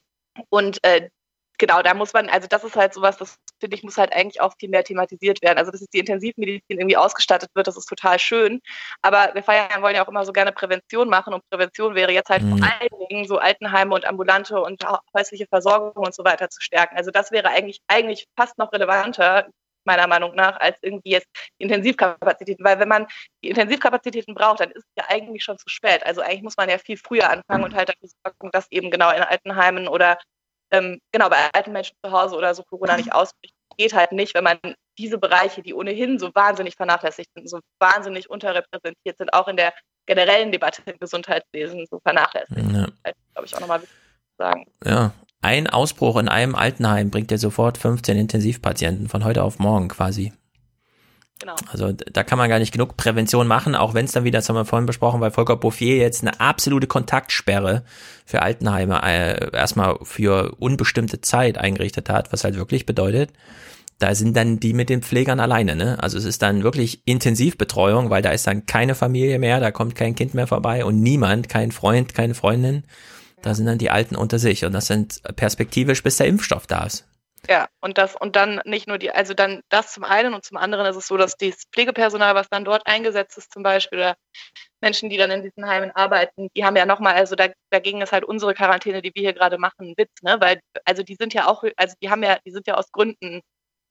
und 0.51 0.79
äh, 0.85 1.09
genau, 1.59 1.83
da 1.83 1.95
muss 1.95 2.13
man, 2.13 2.29
also 2.29 2.49
das 2.49 2.65
ist 2.65 2.77
halt 2.77 2.95
sowas, 2.95 3.19
das 3.19 3.37
finde 3.61 3.77
ich, 3.77 3.85
muss 3.85 3.99
halt 3.99 4.13
eigentlich 4.13 4.41
auch 4.41 4.55
viel 4.59 4.71
mehr 4.71 4.83
thematisiert 4.83 5.43
werden. 5.43 5.59
Also, 5.59 5.71
dass 5.71 5.81
jetzt 5.81 5.95
die 5.95 6.01
Intensivmedizin 6.01 6.79
irgendwie 6.79 6.97
ausgestattet 6.97 7.51
wird, 7.55 7.67
das 7.67 7.77
ist 7.77 7.87
total 7.87 8.19
schön. 8.19 8.61
Aber 9.03 9.31
wir 9.35 9.43
feiern 9.43 9.83
wollen 9.83 9.95
ja 9.95 10.05
auch 10.05 10.09
immer 10.09 10.25
so 10.25 10.33
gerne 10.33 10.53
Prävention 10.53 11.09
machen 11.09 11.35
und 11.35 11.49
Prävention 11.51 11.95
wäre 11.95 12.13
jetzt 12.13 12.31
halt 12.31 12.43
mhm. 12.43 12.59
vor 12.59 12.67
allen 12.67 13.09
Dingen 13.11 13.29
so 13.29 13.39
Altenheime 13.39 13.95
und 13.95 14.07
ambulante 14.07 14.61
und 14.61 14.85
häusliche 15.15 15.47
Versorgung 15.47 16.05
und 16.05 16.15
so 16.15 16.25
weiter 16.25 16.49
zu 16.49 16.61
stärken. 16.61 16.97
Also 16.97 17.11
das 17.11 17.31
wäre 17.31 17.49
eigentlich, 17.49 17.81
eigentlich 17.87 18.27
fast 18.37 18.59
noch 18.59 18.73
relevanter, 18.73 19.49
meiner 19.85 20.07
Meinung 20.07 20.35
nach, 20.35 20.59
als 20.61 20.79
irgendwie 20.83 21.11
jetzt 21.11 21.29
Intensivkapazitäten. 21.59 22.65
Weil 22.65 22.79
wenn 22.79 22.89
man 22.89 23.07
die 23.43 23.51
Intensivkapazitäten 23.51 24.35
braucht, 24.35 24.61
dann 24.61 24.71
ist 24.71 24.85
es 24.85 24.93
ja 24.97 25.05
eigentlich 25.09 25.45
schon 25.45 25.59
zu 25.59 25.69
spät. 25.69 26.05
Also 26.05 26.21
eigentlich 26.21 26.43
muss 26.43 26.57
man 26.57 26.69
ja 26.69 26.79
viel 26.79 26.97
früher 26.97 27.31
anfangen 27.31 27.65
und 27.65 27.75
halt 27.75 27.89
dafür 27.89 28.09
sorgen, 28.25 28.51
dass 28.53 28.71
eben 28.71 28.91
genau 28.91 29.11
in 29.11 29.23
Altenheimen 29.23 29.89
oder 29.89 30.19
ähm, 30.71 31.01
genau 31.13 31.29
bei 31.29 31.49
alten 31.53 31.73
Menschen 31.73 31.97
zu 32.05 32.13
Hause 32.13 32.37
oder 32.37 32.55
so 32.55 32.63
Corona 32.63 32.97
nicht 32.97 33.13
ausbricht. 33.13 33.55
Geht 33.77 33.95
halt 33.95 34.13
nicht, 34.13 34.35
wenn 34.35 34.45
man 34.45 34.59
diese 34.99 35.19
Bereiche, 35.19 35.63
die 35.63 35.75
ohnehin 35.75 36.19
so 36.19 36.35
wahnsinnig 36.35 36.77
vernachlässigt 36.77 37.31
sind, 37.35 37.49
so 37.49 37.61
wahnsinnig 37.79 38.29
unterrepräsentiert 38.29 39.17
sind, 39.17 39.33
auch 39.33 39.49
in 39.49 39.57
der 39.57 39.73
generellen 40.07 40.53
Debatte 40.53 40.83
im 40.87 40.99
Gesundheitswesen 40.99 41.87
so 41.91 42.01
vernachlässigt. 42.01 42.59
Ja. 42.73 42.87
glaube 43.33 43.47
ich, 43.47 43.55
auch 43.55 43.61
nochmal 43.61 43.81
wichtig 43.83 43.97
zu 43.97 44.37
sagen. 44.39 44.67
Ja, 44.85 45.13
ein 45.43 45.67
Ausbruch 45.67 46.17
in 46.19 46.29
einem 46.29 46.55
Altenheim 46.55 47.11
bringt 47.11 47.31
dir 47.31 47.39
sofort 47.39 47.79
15 47.79 48.17
Intensivpatienten 48.17 49.09
von 49.09 49.25
heute 49.25 49.43
auf 49.43 49.59
morgen 49.59 49.89
quasi. 49.89 50.33
Genau. 51.41 51.55
Also 51.73 51.93
da 51.93 52.23
kann 52.23 52.37
man 52.37 52.51
gar 52.51 52.59
nicht 52.59 52.73
genug 52.73 52.99
Prävention 52.99 53.47
machen, 53.47 53.75
auch 53.75 53.95
wenn 53.95 54.05
es 54.05 54.13
dann 54.13 54.25
wieder, 54.25 54.39
das 54.39 54.49
haben 54.51 54.57
wir 54.57 54.67
vorhin 54.67 54.85
besprochen, 54.85 55.23
weil 55.23 55.31
Volker 55.31 55.57
Bouffier 55.57 55.97
jetzt 55.97 56.21
eine 56.21 56.39
absolute 56.39 56.87
Kontaktsperre 56.87 57.83
für 58.27 58.43
Altenheime 58.43 59.03
äh, 59.03 59.57
erstmal 59.57 59.97
für 60.03 60.55
unbestimmte 60.59 61.23
Zeit 61.23 61.57
eingerichtet 61.57 62.11
hat, 62.11 62.31
was 62.31 62.45
halt 62.45 62.57
wirklich 62.57 62.85
bedeutet, 62.85 63.31
da 64.01 64.15
sind 64.15 64.37
dann 64.37 64.61
die 64.61 64.75
mit 64.75 64.91
den 64.91 65.03
Pflegern 65.03 65.41
alleine, 65.41 65.77
ne? 65.77 66.03
Also 66.03 66.19
es 66.19 66.25
ist 66.25 66.43
dann 66.43 66.63
wirklich 66.63 67.03
Intensivbetreuung, 67.07 68.11
weil 68.11 68.23
da 68.23 68.31
ist 68.31 68.47
dann 68.47 68.67
keine 68.67 68.95
Familie 68.95 69.39
mehr, 69.39 69.61
da 69.61 69.71
kommt 69.71 69.95
kein 69.95 70.15
Kind 70.15 70.35
mehr 70.35 70.47
vorbei 70.47 70.85
und 70.85 71.01
niemand, 71.01 71.49
kein 71.49 71.73
Freund, 71.73 72.15
keine 72.15 72.35
Freundin. 72.35 72.85
Da 73.43 73.55
sind 73.55 73.67
dann 73.67 73.79
die 73.79 73.91
Alten 73.91 74.17
unter 74.17 74.39
sich 74.39 74.65
und 74.65 74.73
das 74.73 74.87
sind 74.87 75.23
perspektivisch, 75.37 76.03
bis 76.03 76.17
der 76.17 76.27
Impfstoff 76.27 76.67
da 76.67 76.85
ist. 76.85 77.07
Ja, 77.49 77.69
und 77.81 77.97
das, 77.97 78.17
und 78.17 78.37
dann 78.37 78.61
nicht 78.65 78.87
nur 78.87 78.99
die, 78.99 79.11
also 79.11 79.33
dann 79.33 79.63
das 79.71 79.93
zum 79.95 80.05
einen 80.05 80.35
und 80.35 80.45
zum 80.45 80.59
anderen 80.59 80.85
ist 80.87 80.97
es 80.97 81.07
so, 81.07 81.17
dass 81.17 81.37
das 81.37 81.65
Pflegepersonal, 81.73 82.35
was 82.35 82.51
dann 82.51 82.67
dort 82.67 82.87
eingesetzt 82.87 83.39
ist, 83.39 83.53
zum 83.53 83.63
Beispiel, 83.63 83.99
oder 83.99 84.17
Menschen, 84.83 85.09
die 85.09 85.17
dann 85.17 85.31
in 85.31 85.43
diesen 85.43 85.67
Heimen 85.67 85.91
arbeiten, 85.91 86.49
die 86.55 86.65
haben 86.65 86.77
ja 86.77 86.85
nochmal, 86.85 87.15
also 87.15 87.37
da, 87.37 87.49
dagegen 87.71 88.03
ist 88.03 88.13
halt 88.13 88.25
unsere 88.25 88.53
Quarantäne, 88.55 89.01
die 89.01 89.13
wir 89.15 89.23
hier 89.23 89.33
gerade 89.33 89.57
machen, 89.57 89.91
ein 89.91 89.95
Witz, 89.97 90.11
ne? 90.23 90.37
Weil, 90.39 90.61
also 90.85 91.03
die 91.03 91.15
sind 91.15 91.33
ja 91.33 91.49
auch, 91.49 91.65
also 91.77 91.95
die 92.03 92.11
haben 92.11 92.23
ja, 92.23 92.39
die 92.45 92.51
sind 92.51 92.67
ja 92.67 92.75
aus 92.75 92.93
Gründen 92.93 93.41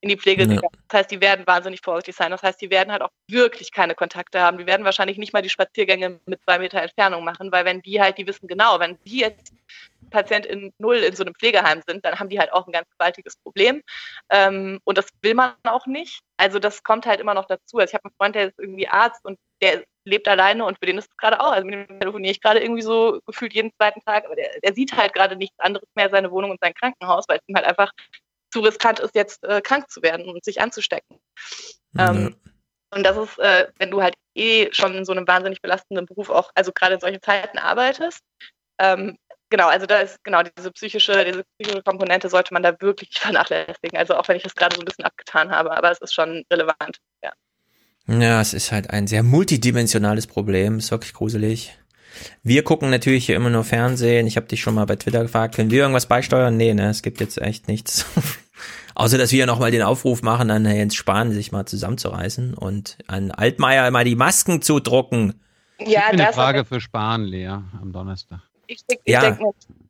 in 0.01 0.09
die 0.09 0.17
Pflege 0.17 0.43
ja. 0.43 0.61
Das 0.87 1.01
heißt, 1.01 1.11
die 1.11 1.21
werden 1.21 1.45
wahnsinnig 1.45 1.81
vorsichtig 1.83 2.15
sein. 2.15 2.31
Das 2.31 2.41
heißt, 2.41 2.61
die 2.61 2.69
werden 2.69 2.91
halt 2.91 3.01
auch 3.01 3.09
wirklich 3.27 3.71
keine 3.71 3.95
Kontakte 3.95 4.39
haben. 4.39 4.57
Die 4.57 4.65
werden 4.65 4.85
wahrscheinlich 4.85 5.17
nicht 5.17 5.33
mal 5.33 5.41
die 5.41 5.49
Spaziergänge 5.49 6.19
mit 6.25 6.41
zwei 6.43 6.59
Meter 6.59 6.81
Entfernung 6.81 7.23
machen, 7.23 7.51
weil 7.51 7.65
wenn 7.65 7.81
die 7.81 8.01
halt, 8.01 8.17
die 8.17 8.25
wissen 8.25 8.47
genau, 8.47 8.79
wenn 8.79 8.97
die 9.05 9.19
jetzt 9.19 9.53
Patient 10.09 10.45
in 10.45 10.73
Null 10.79 10.97
in 10.97 11.15
so 11.15 11.23
einem 11.23 11.35
Pflegeheim 11.35 11.81
sind, 11.85 12.03
dann 12.05 12.19
haben 12.19 12.29
die 12.29 12.39
halt 12.39 12.51
auch 12.51 12.65
ein 12.65 12.71
ganz 12.71 12.89
gewaltiges 12.97 13.37
Problem. 13.37 13.83
Ähm, 14.29 14.79
und 14.83 14.97
das 14.97 15.07
will 15.21 15.33
man 15.33 15.53
auch 15.63 15.85
nicht. 15.85 16.21
Also 16.37 16.59
das 16.59 16.83
kommt 16.83 17.05
halt 17.05 17.19
immer 17.19 17.33
noch 17.33 17.45
dazu. 17.45 17.77
Also 17.77 17.91
ich 17.91 17.93
habe 17.93 18.05
einen 18.05 18.15
Freund, 18.17 18.35
der 18.35 18.47
ist 18.47 18.59
irgendwie 18.59 18.87
Arzt 18.87 19.23
und 19.25 19.37
der 19.61 19.83
lebt 20.05 20.27
alleine 20.27 20.65
und 20.65 20.79
für 20.79 20.85
den 20.85 20.97
ist 20.97 21.09
es 21.11 21.17
gerade 21.17 21.39
auch. 21.39 21.51
Also 21.51 21.67
mit 21.67 21.89
dem 21.89 21.99
telefoniere 21.99 22.31
ich 22.31 22.41
gerade 22.41 22.61
irgendwie 22.61 22.81
so 22.81 23.19
gefühlt 23.25 23.53
jeden 23.53 23.71
zweiten 23.75 24.01
Tag, 24.01 24.25
aber 24.25 24.35
der, 24.35 24.49
der 24.63 24.73
sieht 24.73 24.95
halt 24.95 25.13
gerade 25.13 25.35
nichts 25.35 25.59
anderes 25.59 25.87
mehr, 25.95 26.09
seine 26.09 26.31
Wohnung 26.31 26.51
und 26.51 26.59
sein 26.61 26.73
Krankenhaus, 26.73 27.25
weil 27.27 27.37
es 27.37 27.47
ihm 27.47 27.55
halt 27.55 27.67
einfach 27.67 27.91
zu 28.51 28.61
riskant 28.61 28.99
ist, 28.99 29.15
jetzt 29.15 29.43
äh, 29.43 29.61
krank 29.61 29.89
zu 29.89 30.01
werden 30.01 30.27
und 30.27 30.43
sich 30.43 30.61
anzustecken. 30.61 31.19
Ja. 31.93 32.11
Ähm, 32.11 32.35
und 32.91 33.03
das 33.03 33.17
ist, 33.17 33.37
äh, 33.39 33.67
wenn 33.77 33.91
du 33.91 34.01
halt 34.01 34.15
eh 34.35 34.69
schon 34.71 34.95
in 34.95 35.05
so 35.05 35.11
einem 35.11 35.27
wahnsinnig 35.27 35.61
belastenden 35.61 36.05
Beruf 36.05 36.29
auch, 36.29 36.51
also 36.55 36.71
gerade 36.71 36.95
in 36.95 36.99
solchen 36.99 37.21
Zeiten 37.21 37.59
arbeitest, 37.59 38.21
ähm, 38.79 39.17
genau, 39.49 39.67
also 39.67 39.85
da 39.85 39.99
ist 39.99 40.23
genau 40.23 40.41
diese 40.43 40.71
psychische, 40.71 41.23
diese 41.25 41.43
psychische 41.57 41.83
Komponente 41.83 42.29
sollte 42.29 42.53
man 42.53 42.63
da 42.63 42.75
wirklich 42.79 43.09
vernachlässigen. 43.19 43.97
Also 43.97 44.15
auch 44.15 44.27
wenn 44.27 44.37
ich 44.37 44.43
das 44.43 44.55
gerade 44.55 44.75
so 44.75 44.81
ein 44.81 44.85
bisschen 44.85 45.05
abgetan 45.05 45.51
habe, 45.51 45.75
aber 45.75 45.91
es 45.91 45.99
ist 45.99 46.13
schon 46.13 46.43
relevant, 46.51 46.97
ja. 47.23 47.31
Ja, 48.07 48.41
es 48.41 48.55
ist 48.55 48.71
halt 48.71 48.89
ein 48.89 49.05
sehr 49.05 49.21
multidimensionales 49.21 50.25
Problem, 50.25 50.79
ist 50.79 50.89
wirklich 50.89 51.13
gruselig. 51.13 51.77
Wir 52.43 52.63
gucken 52.63 52.89
natürlich 52.89 53.25
hier 53.25 53.35
immer 53.35 53.49
nur 53.49 53.63
Fernsehen. 53.63 54.27
Ich 54.27 54.35
habe 54.38 54.47
dich 54.47 54.61
schon 54.61 54.75
mal 54.75 54.85
bei 54.85 54.95
Twitter 54.95 55.21
gefragt, 55.21 55.55
können 55.55 55.71
wir 55.71 55.81
irgendwas 55.81 56.07
beisteuern? 56.07 56.57
Nee, 56.57 56.73
ne, 56.73 56.89
es 56.89 57.01
gibt 57.01 57.19
jetzt 57.19 57.41
echt 57.41 57.67
nichts. 57.67 58.05
Außer, 58.95 59.17
dass 59.17 59.31
wir 59.31 59.45
nochmal 59.45 59.71
den 59.71 59.81
Aufruf 59.81 60.21
machen, 60.21 60.51
an 60.51 60.65
Jens 60.65 60.95
Spahn 60.95 61.31
sich 61.31 61.51
mal 61.51 61.65
zusammenzureißen 61.65 62.53
und 62.53 62.97
an 63.07 63.31
Altmaier 63.31 63.89
mal 63.91 64.03
die 64.03 64.15
Masken 64.15 64.61
zu 64.61 64.79
drucken. 64.79 65.39
Ja, 65.79 66.11
das 66.11 66.19
eine 66.19 66.33
Frage 66.33 66.65
für 66.65 66.81
Spahn, 66.81 67.23
Lea, 67.23 67.47
am 67.47 67.93
Donnerstag. 67.93 68.41
Ich, 68.67 68.79
ich, 68.88 68.99
ja. 69.05 69.21
denke 69.21 69.43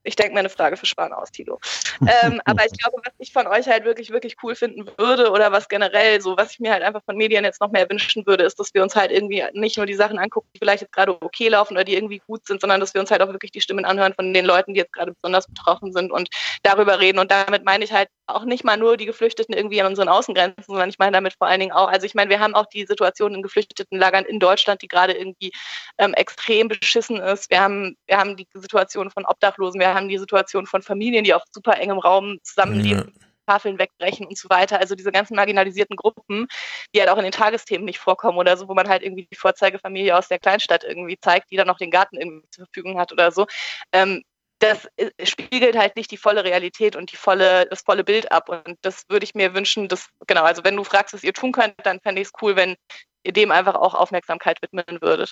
ich 0.03 0.15
denke 0.15 0.33
mir 0.33 0.39
eine 0.39 0.49
Frage 0.49 0.77
für 0.77 0.85
Spahn 0.85 1.13
aus, 1.13 1.31
Tilo. 1.31 1.59
ähm, 2.01 2.41
aber 2.45 2.65
ich 2.65 2.77
glaube, 2.79 3.01
was 3.03 3.13
ich 3.17 3.33
von 3.33 3.47
euch 3.47 3.67
halt 3.67 3.85
wirklich, 3.85 4.11
wirklich 4.11 4.37
cool 4.43 4.55
finden 4.55 4.87
würde 4.97 5.31
oder 5.31 5.51
was 5.51 5.67
generell 5.67 6.21
so, 6.21 6.37
was 6.37 6.51
ich 6.51 6.59
mir 6.59 6.71
halt 6.71 6.83
einfach 6.83 7.03
von 7.03 7.17
Medien 7.17 7.43
jetzt 7.43 7.61
noch 7.61 7.71
mehr 7.71 7.89
wünschen 7.89 8.25
würde, 8.25 8.43
ist, 8.43 8.59
dass 8.59 8.73
wir 8.73 8.83
uns 8.83 8.95
halt 8.95 9.11
irgendwie 9.11 9.43
nicht 9.53 9.77
nur 9.77 9.85
die 9.85 9.93
Sachen 9.93 10.19
angucken, 10.19 10.49
die 10.55 10.59
vielleicht 10.59 10.81
jetzt 10.81 10.93
gerade 10.93 11.21
okay 11.21 11.49
laufen 11.49 11.73
oder 11.73 11.83
die 11.83 11.95
irgendwie 11.95 12.21
gut 12.27 12.45
sind, 12.45 12.61
sondern 12.61 12.79
dass 12.79 12.93
wir 12.93 13.01
uns 13.01 13.11
halt 13.11 13.21
auch 13.21 13.31
wirklich 13.31 13.51
die 13.51 13.61
Stimmen 13.61 13.85
anhören 13.85 14.13
von 14.13 14.33
den 14.33 14.45
Leuten, 14.45 14.73
die 14.73 14.79
jetzt 14.79 14.93
gerade 14.93 15.13
besonders 15.13 15.47
betroffen 15.47 15.91
sind 15.91 16.11
und 16.11 16.29
darüber 16.63 16.99
reden. 16.99 17.19
Und 17.19 17.31
damit 17.31 17.65
meine 17.65 17.83
ich 17.83 17.91
halt 17.91 18.09
auch 18.27 18.45
nicht 18.45 18.63
mal 18.63 18.77
nur 18.77 18.97
die 18.97 19.05
Geflüchteten 19.05 19.53
irgendwie 19.53 19.81
an 19.81 19.87
unseren 19.87 20.09
Außengrenzen, 20.09 20.63
sondern 20.65 20.89
ich 20.89 20.99
meine 20.99 21.13
damit 21.13 21.33
vor 21.33 21.47
allen 21.47 21.59
Dingen 21.59 21.71
auch, 21.71 21.89
also 21.89 22.05
ich 22.05 22.15
meine, 22.15 22.29
wir 22.29 22.39
haben 22.39 22.55
auch 22.55 22.67
die 22.67 22.85
Situation 22.85 23.33
in 23.33 23.41
Geflüchtetenlagern 23.41 24.25
in 24.25 24.39
Deutschland, 24.39 24.81
die 24.81 24.87
gerade 24.87 25.13
irgendwie 25.13 25.51
ähm, 25.97 26.13
extrem 26.13 26.67
beschissen 26.67 27.17
ist. 27.17 27.49
Wir 27.49 27.61
haben, 27.61 27.97
wir 28.07 28.17
haben 28.17 28.37
die 28.37 28.47
Situation 28.53 29.09
von 29.09 29.25
Obdachlosen, 29.25 29.79
wir 29.79 29.93
haben 29.93 29.98
die 30.07 30.17
Situation 30.17 30.65
von 30.65 30.81
Familien, 30.81 31.23
die 31.23 31.33
auf 31.33 31.43
super 31.51 31.77
engem 31.77 31.99
Raum 31.99 32.37
zusammenleben. 32.43 33.13
Ja. 33.19 33.25
Tafeln 33.49 33.79
wegbrechen 33.79 34.27
und 34.27 34.37
so 34.37 34.47
weiter. 34.49 34.79
Also 34.79 34.93
diese 34.93 35.11
ganzen 35.11 35.35
marginalisierten 35.35 35.95
Gruppen, 35.95 36.47
die 36.93 36.99
halt 36.99 37.09
auch 37.09 37.17
in 37.17 37.23
den 37.23 37.31
Tagesthemen 37.31 37.83
nicht 37.83 37.97
vorkommen 37.97 38.37
oder 38.37 38.55
so, 38.55 38.67
wo 38.67 38.75
man 38.75 38.87
halt 38.87 39.01
irgendwie 39.01 39.27
die 39.31 39.35
Vorzeigefamilie 39.35 40.15
aus 40.15 40.27
der 40.27 40.37
Kleinstadt 40.37 40.83
irgendwie 40.83 41.17
zeigt, 41.19 41.49
die 41.49 41.55
dann 41.55 41.65
noch 41.65 41.79
den 41.79 41.89
Garten 41.89 42.17
irgendwie 42.17 42.47
zur 42.51 42.65
Verfügung 42.65 42.99
hat 42.99 43.11
oder 43.11 43.31
so. 43.31 43.47
Ähm, 43.91 44.21
das 44.59 44.87
äh, 44.97 45.09
spiegelt 45.25 45.77
halt 45.77 45.95
nicht 45.95 46.11
die 46.11 46.17
volle 46.17 46.43
Realität 46.43 46.95
und 46.95 47.11
die 47.11 47.15
volle, 47.15 47.65
das 47.69 47.81
volle 47.81 48.03
Bild 48.03 48.31
ab. 48.31 48.49
Und 48.49 48.77
das 48.81 49.03
würde 49.09 49.23
ich 49.23 49.33
mir 49.33 49.53
wünschen, 49.55 49.87
dass, 49.87 50.07
genau, 50.27 50.43
also 50.43 50.63
wenn 50.63 50.75
du 50.75 50.83
fragst, 50.83 51.13
was 51.13 51.23
ihr 51.23 51.33
tun 51.33 51.51
könnt, 51.51 51.75
dann 51.83 51.99
fände 52.01 52.21
ich 52.21 52.27
es 52.27 52.33
cool, 52.41 52.55
wenn 52.55 52.75
ihr 53.23 53.33
dem 53.33 53.51
einfach 53.51 53.75
auch 53.75 53.95
Aufmerksamkeit 53.95 54.61
widmen 54.61 55.01
würdet. 55.01 55.31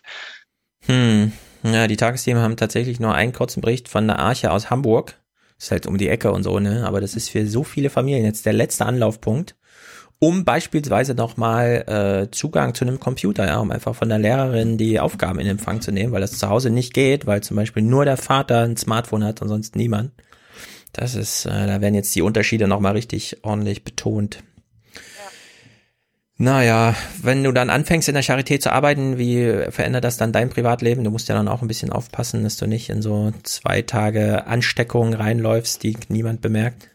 Hm. 0.86 1.34
Ja, 1.64 1.88
die 1.88 1.98
Tagesthemen 1.98 2.42
haben 2.42 2.58
tatsächlich 2.58 3.00
nur 3.00 3.14
einen 3.14 3.34
kurzen 3.34 3.62
Bericht 3.62 3.90
von 3.90 4.08
der 4.08 4.20
Arche 4.20 4.52
aus 4.52 4.70
Hamburg. 4.70 5.20
Ist 5.60 5.72
halt 5.72 5.88
um 5.88 5.98
die 5.98 6.08
Ecke 6.08 6.32
und 6.32 6.44
so, 6.44 6.60
ne? 6.60 6.86
Aber 6.86 7.02
das 7.02 7.16
ist 7.16 7.30
für 7.30 7.48
so 7.48 7.64
viele 7.64 7.90
Familien 7.90 8.26
jetzt 8.26 8.46
der 8.46 8.54
letzte 8.54 8.86
Anlaufpunkt, 8.86 9.56
um 10.20 10.46
beispielsweise 10.46 11.16
nochmal 11.16 12.28
äh, 12.28 12.32
Zugang 12.32 12.76
zu 12.76 12.86
einem 12.86 13.00
Computer, 13.00 13.46
ja, 13.48 13.58
um 13.60 13.72
einfach 13.72 13.96
von 13.96 14.10
der 14.10 14.20
Lehrerin 14.20 14.78
die 14.78 15.00
Aufgaben 15.00 15.40
in 15.40 15.48
Empfang 15.48 15.82
zu 15.82 15.92
nehmen, 15.92 16.14
weil 16.14 16.22
das 16.22 16.38
zu 16.38 16.48
Hause 16.48 16.70
nicht 16.70 16.94
geht, 16.94 17.26
weil 17.26 17.42
zum 17.42 17.58
Beispiel 17.58 17.84
nur 17.84 18.06
der 18.06 18.18
Vater 18.18 18.62
ein 18.62 18.78
Smartphone 18.78 19.24
hat 19.24 19.42
und 19.42 19.50
sonst 19.50 19.76
niemand. 19.76 20.12
Das 20.94 21.16
ist, 21.16 21.46
äh, 21.46 21.68
da 21.68 21.82
werden 21.82 21.96
jetzt 21.96 22.16
die 22.16 22.22
Unterschiede 22.22 22.68
nochmal 22.68 22.94
richtig 22.94 23.38
ordentlich 23.44 23.84
betont. 23.84 24.44
Naja, 26.40 26.94
wenn 27.24 27.44
du 27.44 27.52
dann 27.52 27.72
anfängst 27.72 28.08
in 28.08 28.14
der 28.14 28.24
Charité 28.24 28.60
zu 28.60 28.72
arbeiten, 28.72 29.18
wie 29.18 29.72
verändert 29.72 30.04
das 30.04 30.18
dann 30.18 30.32
dein 30.32 30.50
Privatleben? 30.50 31.04
Du 31.04 31.10
musst 31.10 31.30
ja 31.30 31.36
dann 31.36 31.48
auch 31.48 31.64
ein 31.64 31.68
bisschen 31.68 31.92
aufpassen, 31.92 32.44
dass 32.44 32.58
du 32.58 32.68
nicht 32.68 32.90
in 32.90 33.02
so 33.02 33.32
zwei 33.42 33.82
Tage 33.82 34.46
Ansteckungen 34.46 35.16
reinläufst, 35.16 35.82
die 35.82 35.98
niemand 36.10 36.42
bemerkt. 36.42 36.90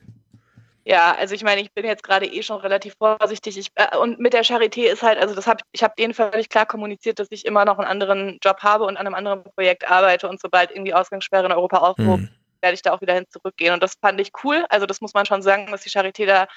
Ja, 0.85 1.15
also 1.17 1.35
ich 1.35 1.43
meine, 1.43 1.61
ich 1.61 1.73
bin 1.73 1.85
jetzt 1.85 2.03
gerade 2.03 2.27
eh 2.27 2.43
schon 2.43 2.61
relativ 2.61 2.95
vorsichtig. 2.99 3.57
Ich, 3.57 3.69
äh, 3.77 3.97
und 3.97 4.19
mit 4.19 4.33
der 4.33 4.45
Charité 4.45 4.91
ist 4.93 5.03
halt, 5.03 5.19
also 5.19 5.35
das 5.35 5.47
hab, 5.47 5.63
ich 5.73 5.83
habe 5.83 5.95
denen 5.97 6.15
völlig 6.15 6.49
klar 6.49 6.67
kommuniziert, 6.67 7.19
dass 7.19 7.29
ich 7.31 7.45
immer 7.45 7.65
noch 7.65 7.79
einen 7.79 7.87
anderen 7.87 8.39
Job 8.43 8.61
habe 8.61 8.85
und 8.85 8.97
an 8.97 9.07
einem 9.07 9.15
anderen 9.15 9.45
Projekt 9.45 9.89
arbeite 9.89 10.29
und 10.29 10.41
sobald 10.41 10.71
irgendwie 10.71 10.95
Ausgangssperre 10.95 11.47
in 11.47 11.53
Europa 11.53 11.79
aufgehoben, 11.79 12.29
hm. 12.29 12.35
werde 12.61 12.75
ich 12.75 12.83
da 12.83 12.93
auch 12.93 13.01
wieder 13.01 13.15
hin 13.15 13.27
zurückgehen. 13.29 13.75
Und 13.75 13.83
das 13.83 13.95
fand 14.01 14.21
ich 14.21 14.31
cool. 14.43 14.65
Also 14.71 14.87
das 14.87 15.01
muss 15.01 15.15
man 15.15 15.25
schon 15.25 15.43
sagen, 15.43 15.69
dass 15.71 15.83
die 15.83 15.91
Charité 15.91 16.27
da 16.27 16.49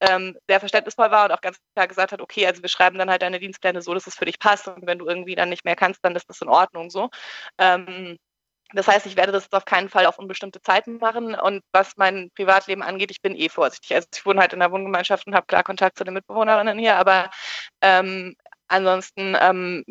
ähm, 0.00 0.36
sehr 0.48 0.60
verständnisvoll 0.60 1.10
war 1.10 1.24
und 1.26 1.32
auch 1.32 1.40
ganz 1.40 1.58
klar 1.74 1.88
gesagt 1.88 2.12
hat, 2.12 2.20
okay, 2.20 2.46
also 2.46 2.62
wir 2.62 2.68
schreiben 2.68 2.98
dann 2.98 3.10
halt 3.10 3.22
deine 3.22 3.40
Dienstpläne 3.40 3.82
so, 3.82 3.94
dass 3.94 4.06
es 4.06 4.14
für 4.14 4.26
dich 4.26 4.38
passt 4.38 4.68
und 4.68 4.86
wenn 4.86 4.98
du 4.98 5.06
irgendwie 5.06 5.34
dann 5.34 5.48
nicht 5.48 5.64
mehr 5.64 5.76
kannst, 5.76 6.04
dann 6.04 6.16
ist 6.16 6.28
das 6.28 6.40
in 6.40 6.48
Ordnung 6.48 6.90
so. 6.90 7.10
Ähm, 7.58 8.18
das 8.74 8.88
heißt, 8.88 9.06
ich 9.06 9.16
werde 9.16 9.32
das 9.32 9.52
auf 9.52 9.64
keinen 9.64 9.88
Fall 9.88 10.06
auf 10.06 10.18
unbestimmte 10.18 10.60
Zeiten 10.60 10.98
machen. 10.98 11.34
Und 11.36 11.62
was 11.72 11.96
mein 11.96 12.30
Privatleben 12.34 12.82
angeht, 12.82 13.12
ich 13.12 13.22
bin 13.22 13.36
eh 13.36 13.48
vorsichtig. 13.48 13.94
Also 13.94 14.08
ich 14.12 14.26
wohne 14.26 14.40
halt 14.40 14.52
in 14.52 14.58
der 14.58 14.72
Wohngemeinschaft 14.72 15.26
und 15.26 15.34
habe 15.36 15.46
klar 15.46 15.62
Kontakt 15.62 15.96
zu 15.98 16.04
den 16.04 16.14
Mitbewohnerinnen 16.14 16.78
hier, 16.78 16.96
aber 16.96 17.30
ähm, 17.80 18.34
ansonsten 18.68 19.36
ähm, 19.40 19.84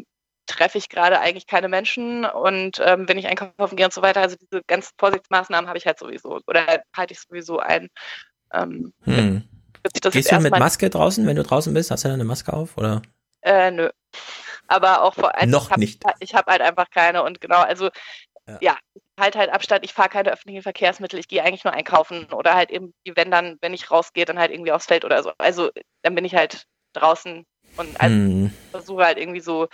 treffe 0.46 0.78
ich 0.78 0.90
gerade 0.90 1.20
eigentlich 1.20 1.48
keine 1.48 1.70
Menschen 1.70 2.26
und 2.26 2.80
ähm, 2.84 3.08
wenn 3.08 3.18
ich 3.18 3.28
einkaufen 3.28 3.76
gehe 3.76 3.86
und 3.86 3.94
so 3.94 4.02
weiter, 4.02 4.22
also 4.22 4.36
diese 4.36 4.62
ganzen 4.68 4.94
Vorsichtsmaßnahmen 5.00 5.68
habe 5.68 5.78
ich 5.78 5.88
halt 5.88 5.98
sowieso 5.98 6.40
oder 6.46 6.84
halte 6.96 7.14
ich 7.14 7.22
sowieso 7.22 7.60
ein. 7.60 7.90
Ähm, 9.86 10.02
hm. 10.04 10.12
Gehst 10.12 10.32
du 10.32 10.40
mit 10.40 10.58
Maske 10.58 10.90
draußen, 10.90 11.26
wenn 11.26 11.36
du 11.36 11.44
draußen 11.44 11.74
bist? 11.74 11.92
Hast 11.92 12.04
du 12.04 12.08
dann 12.08 12.16
eine 12.16 12.26
Maske 12.26 12.54
auf? 12.54 12.78
Oder? 12.78 13.02
Äh, 13.42 13.72
nö. 13.72 13.90
Aber 14.68 15.04
auch 15.04 15.14
vor 15.14 15.36
also 15.36 15.52
Noch 15.52 15.66
ich 15.66 15.72
hab, 15.72 15.78
nicht. 15.78 16.04
Ich 16.20 16.34
habe 16.34 16.52
halt 16.52 16.62
einfach 16.62 16.90
keine 16.90 17.24
und 17.24 17.40
genau, 17.40 17.62
also 17.62 17.90
ja, 18.48 18.58
ja 18.62 18.78
ich 18.94 19.04
halte 19.20 19.40
halt 19.40 19.52
Abstand, 19.52 19.86
ich 19.86 19.94
fahre 19.94 20.10
keine 20.10 20.32
öffentlichen 20.32 20.64
Verkehrsmittel, 20.64 21.20
ich 21.20 21.28
gehe 21.28 21.44
eigentlich 21.44 21.64
nur 21.64 21.74
einkaufen 21.74 22.26
oder 22.34 22.56
halt 22.56 22.72
eben, 22.72 22.94
wenn 23.16 23.32
dann, 23.32 23.58
wenn 23.62 23.74
ich 23.74 23.92
rausgehe, 23.92 24.26
dann 24.26 24.40
halt 24.40 24.52
irgendwie 24.52 24.72
aufs 24.72 24.88
Feld 24.88 25.06
oder 25.06 25.22
so. 25.24 25.32
Also 25.38 25.70
dann 26.02 26.16
bin 26.16 26.26
ich 26.26 26.36
halt 26.36 26.66
draußen 26.94 27.46
und 27.78 28.02
also 28.02 28.16
hm. 28.16 28.52
versuche 28.72 29.06
halt 29.06 29.18
irgendwie 29.18 29.42
so 29.42 29.68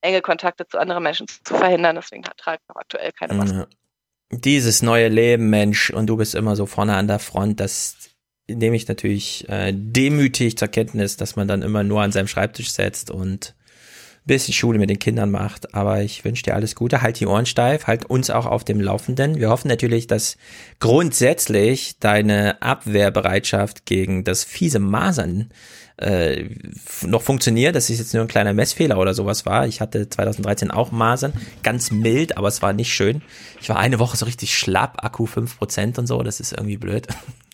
enge 0.00 0.22
Kontakte 0.22 0.66
zu 0.66 0.78
anderen 0.78 1.02
Menschen 1.02 1.26
zu 1.28 1.54
verhindern. 1.54 1.96
Deswegen 1.96 2.22
trage 2.22 2.58
ich 2.62 2.68
noch 2.68 2.80
aktuell 2.80 3.12
keine 3.12 3.34
Maske. 3.34 3.58
Ja. 3.58 4.38
Dieses 4.38 4.82
neue 4.82 5.08
Leben, 5.08 5.50
Mensch, 5.50 5.90
und 5.90 6.08
du 6.08 6.16
bist 6.16 6.34
immer 6.34 6.56
so 6.56 6.66
vorne 6.66 6.96
an 6.96 7.06
der 7.06 7.20
Front, 7.20 7.60
das 7.60 8.10
nehme 8.48 8.76
ich 8.76 8.88
natürlich 8.88 9.48
äh, 9.48 9.72
demütig 9.74 10.56
zur 10.56 10.68
Kenntnis, 10.68 11.16
dass 11.16 11.36
man 11.36 11.48
dann 11.48 11.62
immer 11.62 11.82
nur 11.82 12.02
an 12.02 12.12
seinem 12.12 12.28
Schreibtisch 12.28 12.70
setzt 12.70 13.10
und 13.10 13.54
ein 13.56 14.26
bisschen 14.26 14.54
Schule 14.54 14.78
mit 14.78 14.90
den 14.90 14.98
Kindern 14.98 15.30
macht. 15.30 15.74
Aber 15.74 16.02
ich 16.02 16.24
wünsche 16.24 16.42
dir 16.42 16.54
alles 16.54 16.74
Gute, 16.74 17.02
halt 17.02 17.18
die 17.20 17.26
Ohren 17.26 17.46
steif, 17.46 17.86
halt 17.86 18.04
uns 18.04 18.30
auch 18.30 18.46
auf 18.46 18.64
dem 18.64 18.80
Laufenden. 18.80 19.36
Wir 19.36 19.50
hoffen 19.50 19.68
natürlich, 19.68 20.06
dass 20.06 20.36
grundsätzlich 20.78 21.98
deine 21.98 22.62
Abwehrbereitschaft 22.62 23.86
gegen 23.86 24.24
das 24.24 24.44
fiese 24.44 24.78
Masern 24.78 25.50
äh, 25.98 26.50
noch 27.02 27.22
funktioniert, 27.22 27.74
dass 27.74 27.88
es 27.88 27.98
jetzt 27.98 28.14
nur 28.14 28.22
ein 28.22 28.28
kleiner 28.28 28.52
Messfehler 28.52 28.98
oder 28.98 29.14
sowas 29.14 29.46
war. 29.46 29.66
Ich 29.66 29.80
hatte 29.80 30.08
2013 30.08 30.70
auch 30.70 30.92
Masern, 30.92 31.32
ganz 31.62 31.90
mild, 31.90 32.36
aber 32.36 32.48
es 32.48 32.62
war 32.62 32.72
nicht 32.72 32.92
schön. 32.92 33.22
Ich 33.60 33.68
war 33.70 33.78
eine 33.78 33.98
Woche 33.98 34.16
so 34.16 34.26
richtig 34.26 34.56
schlapp, 34.56 35.04
Akku 35.04 35.24
5% 35.24 35.98
und 35.98 36.06
so, 36.06 36.22
das 36.22 36.38
ist 36.38 36.52
irgendwie 36.52 36.76
blöd. 36.76 37.08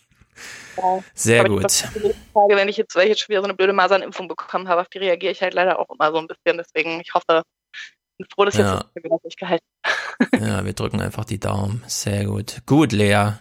Sehr 1.13 1.41
Aber 1.41 1.49
gut. 1.49 1.71
Frage, 1.71 2.55
wenn 2.55 2.69
ich 2.69 2.77
jetzt, 2.77 2.95
weil 2.95 3.03
ich 3.03 3.09
jetzt 3.09 3.21
schon 3.21 3.29
wieder 3.29 3.41
so 3.41 3.45
eine 3.45 3.53
blöde 3.53 3.73
Masernimpfung 3.73 4.27
bekommen 4.27 4.67
habe, 4.67 4.81
auf 4.81 4.89
die 4.89 4.97
reagiere 4.97 5.31
ich 5.31 5.41
halt 5.41 5.53
leider 5.53 5.79
auch 5.79 5.89
immer 5.89 6.11
so 6.11 6.17
ein 6.17 6.27
bisschen. 6.27 6.57
Deswegen, 6.57 6.99
ich 7.01 7.13
hoffe, 7.13 7.43
ich 7.73 8.17
bin 8.17 8.27
froh, 8.33 8.45
dass 8.45 8.55
ja. 8.55 8.75
jetzt 8.95 9.05
das 9.11 9.21
durchgehalten 9.21 9.67
Ja, 10.39 10.65
wir 10.65 10.73
drücken 10.73 11.01
einfach 11.01 11.25
die 11.25 11.39
Daumen. 11.39 11.83
Sehr 11.87 12.25
gut. 12.25 12.61
Gut, 12.65 12.91
Lea. 12.91 13.33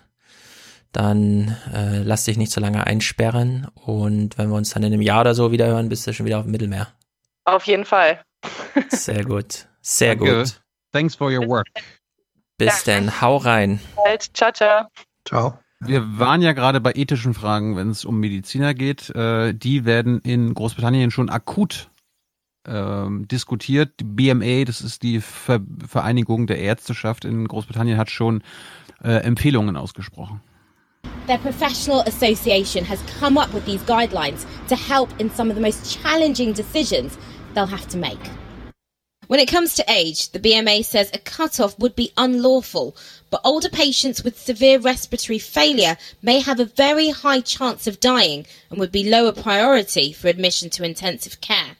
Dann 0.92 1.56
äh, 1.72 2.02
lass 2.02 2.24
dich 2.24 2.36
nicht 2.36 2.52
so 2.52 2.60
lange 2.60 2.86
einsperren 2.86 3.68
und 3.74 4.36
wenn 4.36 4.50
wir 4.50 4.56
uns 4.56 4.70
dann 4.70 4.82
in 4.82 4.92
einem 4.92 5.00
Jahr 5.00 5.22
oder 5.22 5.34
so 5.34 5.50
wieder 5.50 5.66
hören, 5.66 5.88
bist 5.88 6.06
du 6.06 6.12
schon 6.12 6.26
wieder 6.26 6.38
auf 6.38 6.44
dem 6.44 6.52
Mittelmeer. 6.52 6.88
Auf 7.44 7.64
jeden 7.66 7.86
Fall. 7.86 8.22
Sehr 8.90 9.24
gut. 9.24 9.66
Sehr 9.80 10.16
Danke. 10.16 10.38
gut. 10.38 10.60
Thanks 10.92 11.14
for 11.14 11.30
your 11.30 11.48
work. 11.48 11.66
Bis 12.58 12.84
ja. 12.84 12.94
dann. 12.94 13.20
Hau 13.22 13.38
rein. 13.38 13.80
Ciao, 14.34 14.52
ciao. 14.52 14.86
Ciao. 15.24 15.58
Wir 15.84 16.18
waren 16.18 16.42
ja 16.42 16.52
gerade 16.52 16.80
bei 16.80 16.92
ethischen 16.94 17.34
Fragen, 17.34 17.76
wenn 17.76 17.90
es 17.90 18.04
um 18.04 18.20
Mediziner 18.20 18.72
geht. 18.72 19.10
Äh, 19.10 19.52
die 19.52 19.84
werden 19.84 20.20
in 20.20 20.54
Großbritannien 20.54 21.10
schon 21.10 21.28
akut 21.28 21.88
ähm, 22.66 23.26
diskutiert. 23.26 23.98
Die 23.98 24.04
BMA, 24.04 24.64
das 24.64 24.80
ist 24.80 25.02
die 25.02 25.20
Ver 25.20 25.60
Vereinigung 25.84 26.46
der 26.46 26.58
Ärzteschaft 26.58 27.24
in 27.24 27.48
Großbritannien, 27.48 27.98
hat 27.98 28.10
schon 28.10 28.42
äh, 29.02 29.10
Empfehlungen 29.24 29.76
ausgesprochen. 29.76 30.40
Their 31.26 31.38
professional 31.38 32.02
association 32.06 32.88
has 32.88 33.00
come 33.18 33.40
up 33.40 33.52
with 33.52 33.64
these 33.64 33.84
guidelines 33.84 34.46
to 34.68 34.76
help 34.76 35.08
in 35.18 35.30
some 35.30 35.50
of 35.50 35.56
the 35.56 35.62
most 35.62 35.98
challenging 36.00 36.54
decisions 36.54 37.18
they'll 37.54 37.66
have 37.66 37.88
to 37.88 37.98
make. 37.98 38.20
When 39.28 39.40
it 39.40 39.50
comes 39.50 39.74
to 39.76 39.84
age, 39.88 40.30
the 40.30 40.38
BMA 40.38 40.84
says 40.84 41.10
a 41.14 41.18
cut-off 41.18 41.78
would 41.78 41.96
be 41.96 42.12
unlawful, 42.16 42.94
but 43.32 43.40
older 43.44 43.70
patients 43.70 44.22
with 44.22 44.38
severe 44.38 44.78
respiratory 44.78 45.38
failure 45.38 45.96
may 46.20 46.38
have 46.38 46.60
a 46.60 46.66
very 46.66 47.08
high 47.08 47.40
chance 47.40 47.86
of 47.86 47.98
dying 47.98 48.44
and 48.68 48.78
would 48.78 48.92
be 48.92 49.08
lower 49.08 49.32
priority 49.32 50.12
for 50.12 50.28
admission 50.28 50.68
to 50.68 50.84
intensive 50.84 51.40
care. 51.40 51.78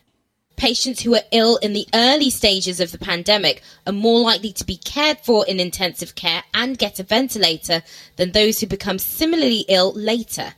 Patients 0.57 1.03
who 1.03 1.15
are 1.15 1.29
ill 1.31 1.59
in 1.59 1.75
the 1.75 1.87
early 1.93 2.31
stages 2.31 2.81
of 2.81 2.91
the 2.91 2.97
pandemic 2.97 3.63
are 3.87 3.93
more 3.93 4.21
likely 4.21 4.51
to 4.55 4.65
be 4.65 4.79
cared 4.79 5.19
for 5.19 5.45
in 5.47 5.61
intensive 5.61 6.15
care 6.15 6.43
and 6.55 6.79
get 6.79 6.99
a 6.99 7.03
ventilator 7.03 7.83
than 8.17 8.33
those 8.33 8.61
who 8.61 8.67
become 8.67 8.99
similarly 8.99 9.67
ill 9.69 9.93
later. 9.93 10.55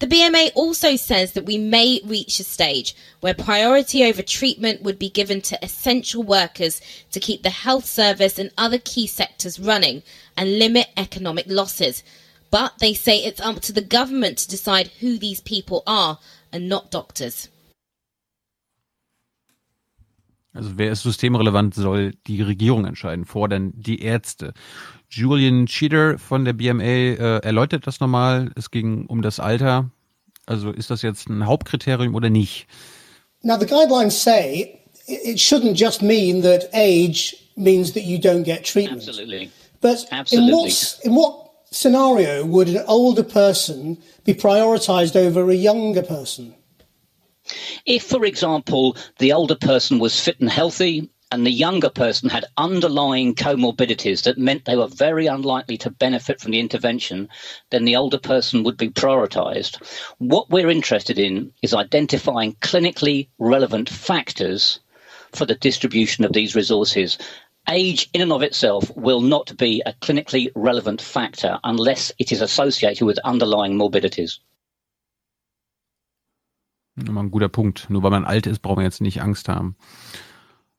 The 0.00 0.06
BMA 0.06 0.52
also 0.54 0.94
says 0.94 1.32
that 1.32 1.44
we 1.44 1.58
may 1.58 2.00
reach 2.04 2.38
a 2.38 2.44
stage 2.44 2.94
where 3.18 3.34
priority 3.34 4.04
over 4.04 4.22
treatment 4.22 4.82
would 4.82 4.96
be 4.96 5.10
given 5.10 5.40
to 5.42 5.58
essential 5.60 6.22
workers 6.22 6.80
to 7.10 7.18
keep 7.18 7.42
the 7.42 7.50
health 7.50 7.84
service 7.84 8.38
and 8.38 8.52
other 8.56 8.78
key 8.78 9.08
sectors 9.08 9.58
running 9.58 10.04
and 10.36 10.60
limit 10.60 10.86
economic 10.96 11.46
losses. 11.48 12.04
But 12.52 12.78
they 12.78 12.94
say 12.94 13.18
it's 13.18 13.40
up 13.40 13.60
to 13.62 13.72
the 13.72 13.82
government 13.82 14.38
to 14.38 14.48
decide 14.48 14.86
who 15.00 15.18
these 15.18 15.40
people 15.40 15.82
are 15.84 16.20
and 16.52 16.68
not 16.68 16.92
doctors. 16.92 17.48
Also 20.54 20.76
wer 20.76 20.90
ist 20.90 21.02
systemrelevant, 21.02 21.74
soll 21.74 22.12
die 22.26 22.42
Regierung 22.42 22.86
entscheiden, 22.86 23.24
fordern 23.26 23.72
die 23.76 24.00
Ärzte. 24.00 24.54
Julian 25.10 25.66
Cheater 25.66 26.18
von 26.18 26.44
der 26.44 26.52
BMA 26.52 26.82
äh, 26.82 27.38
erläutert 27.38 27.86
das 27.86 28.00
nochmal. 28.00 28.50
Es 28.56 28.70
ging 28.70 29.06
um 29.06 29.22
das 29.22 29.40
Alter. 29.40 29.90
Also 30.46 30.70
ist 30.70 30.90
das 30.90 31.02
jetzt 31.02 31.28
ein 31.28 31.46
Hauptkriterium 31.46 32.14
oder 32.14 32.30
nicht? 32.30 32.66
Now 33.42 33.58
the 33.58 33.66
guidelines 33.66 34.22
say 34.22 34.80
it 35.06 35.38
shouldn't 35.38 35.76
just 35.76 36.02
mean 36.02 36.42
that 36.42 36.68
age 36.72 37.36
means 37.56 37.92
that 37.92 38.04
you 38.04 38.18
don't 38.18 38.44
get 38.44 38.64
treatment. 38.64 39.02
Absolutely. 39.08 39.50
But 39.80 40.06
Absolutely. 40.10 40.50
in 40.50 40.56
what 40.56 41.00
in 41.04 41.14
what 41.14 41.48
scenario 41.70 42.44
would 42.44 42.68
an 42.68 42.84
older 42.86 43.22
person 43.22 43.98
be 44.24 44.34
prioritized 44.34 45.16
over 45.16 45.50
a 45.50 45.54
younger 45.54 46.02
person? 46.02 46.54
If, 47.86 48.04
for 48.04 48.24
example, 48.24 48.96
the 49.18 49.32
older 49.32 49.54
person 49.54 49.98
was 49.98 50.20
fit 50.20 50.40
and 50.40 50.50
healthy 50.50 51.10
and 51.30 51.46
the 51.46 51.50
younger 51.50 51.90
person 51.90 52.28
had 52.28 52.46
underlying 52.56 53.34
comorbidities 53.34 54.22
that 54.22 54.38
meant 54.38 54.64
they 54.64 54.76
were 54.76 54.88
very 54.88 55.26
unlikely 55.26 55.76
to 55.78 55.90
benefit 55.90 56.40
from 56.40 56.52
the 56.52 56.60
intervention, 56.60 57.28
then 57.70 57.84
the 57.84 57.96
older 57.96 58.18
person 58.18 58.64
would 58.64 58.76
be 58.76 58.88
prioritized. 58.88 59.76
What 60.18 60.50
we're 60.50 60.70
interested 60.70 61.18
in 61.18 61.52
is 61.62 61.74
identifying 61.74 62.54
clinically 62.54 63.28
relevant 63.38 63.88
factors 63.88 64.80
for 65.32 65.44
the 65.44 65.54
distribution 65.54 66.24
of 66.24 66.32
these 66.32 66.54
resources. 66.54 67.18
age 67.68 68.08
in 68.12 68.22
and 68.22 68.32
of 68.32 68.42
itself 68.42 68.90
will 68.96 69.20
not 69.20 69.56
be 69.56 69.82
a 69.84 69.92
clinically 69.92 70.50
relevant 70.54 71.00
factor 71.02 71.58
unless 71.64 72.12
it 72.18 72.32
is 72.32 72.40
associated 72.40 73.04
with 73.04 73.18
underlying 73.24 73.76
morbidities. 73.76 74.40
Ein 76.96 77.30
guter 77.30 77.48
Punkt. 77.48 77.88
Nur 77.90 78.02
weil 78.02 78.10
man 78.10 78.24
alt 78.24 78.46
ist, 78.46 78.60
braucht 78.60 78.76
man 78.76 78.84
jetzt 78.84 79.00
nicht 79.00 79.20
Angst 79.20 79.48
haben. 79.48 79.76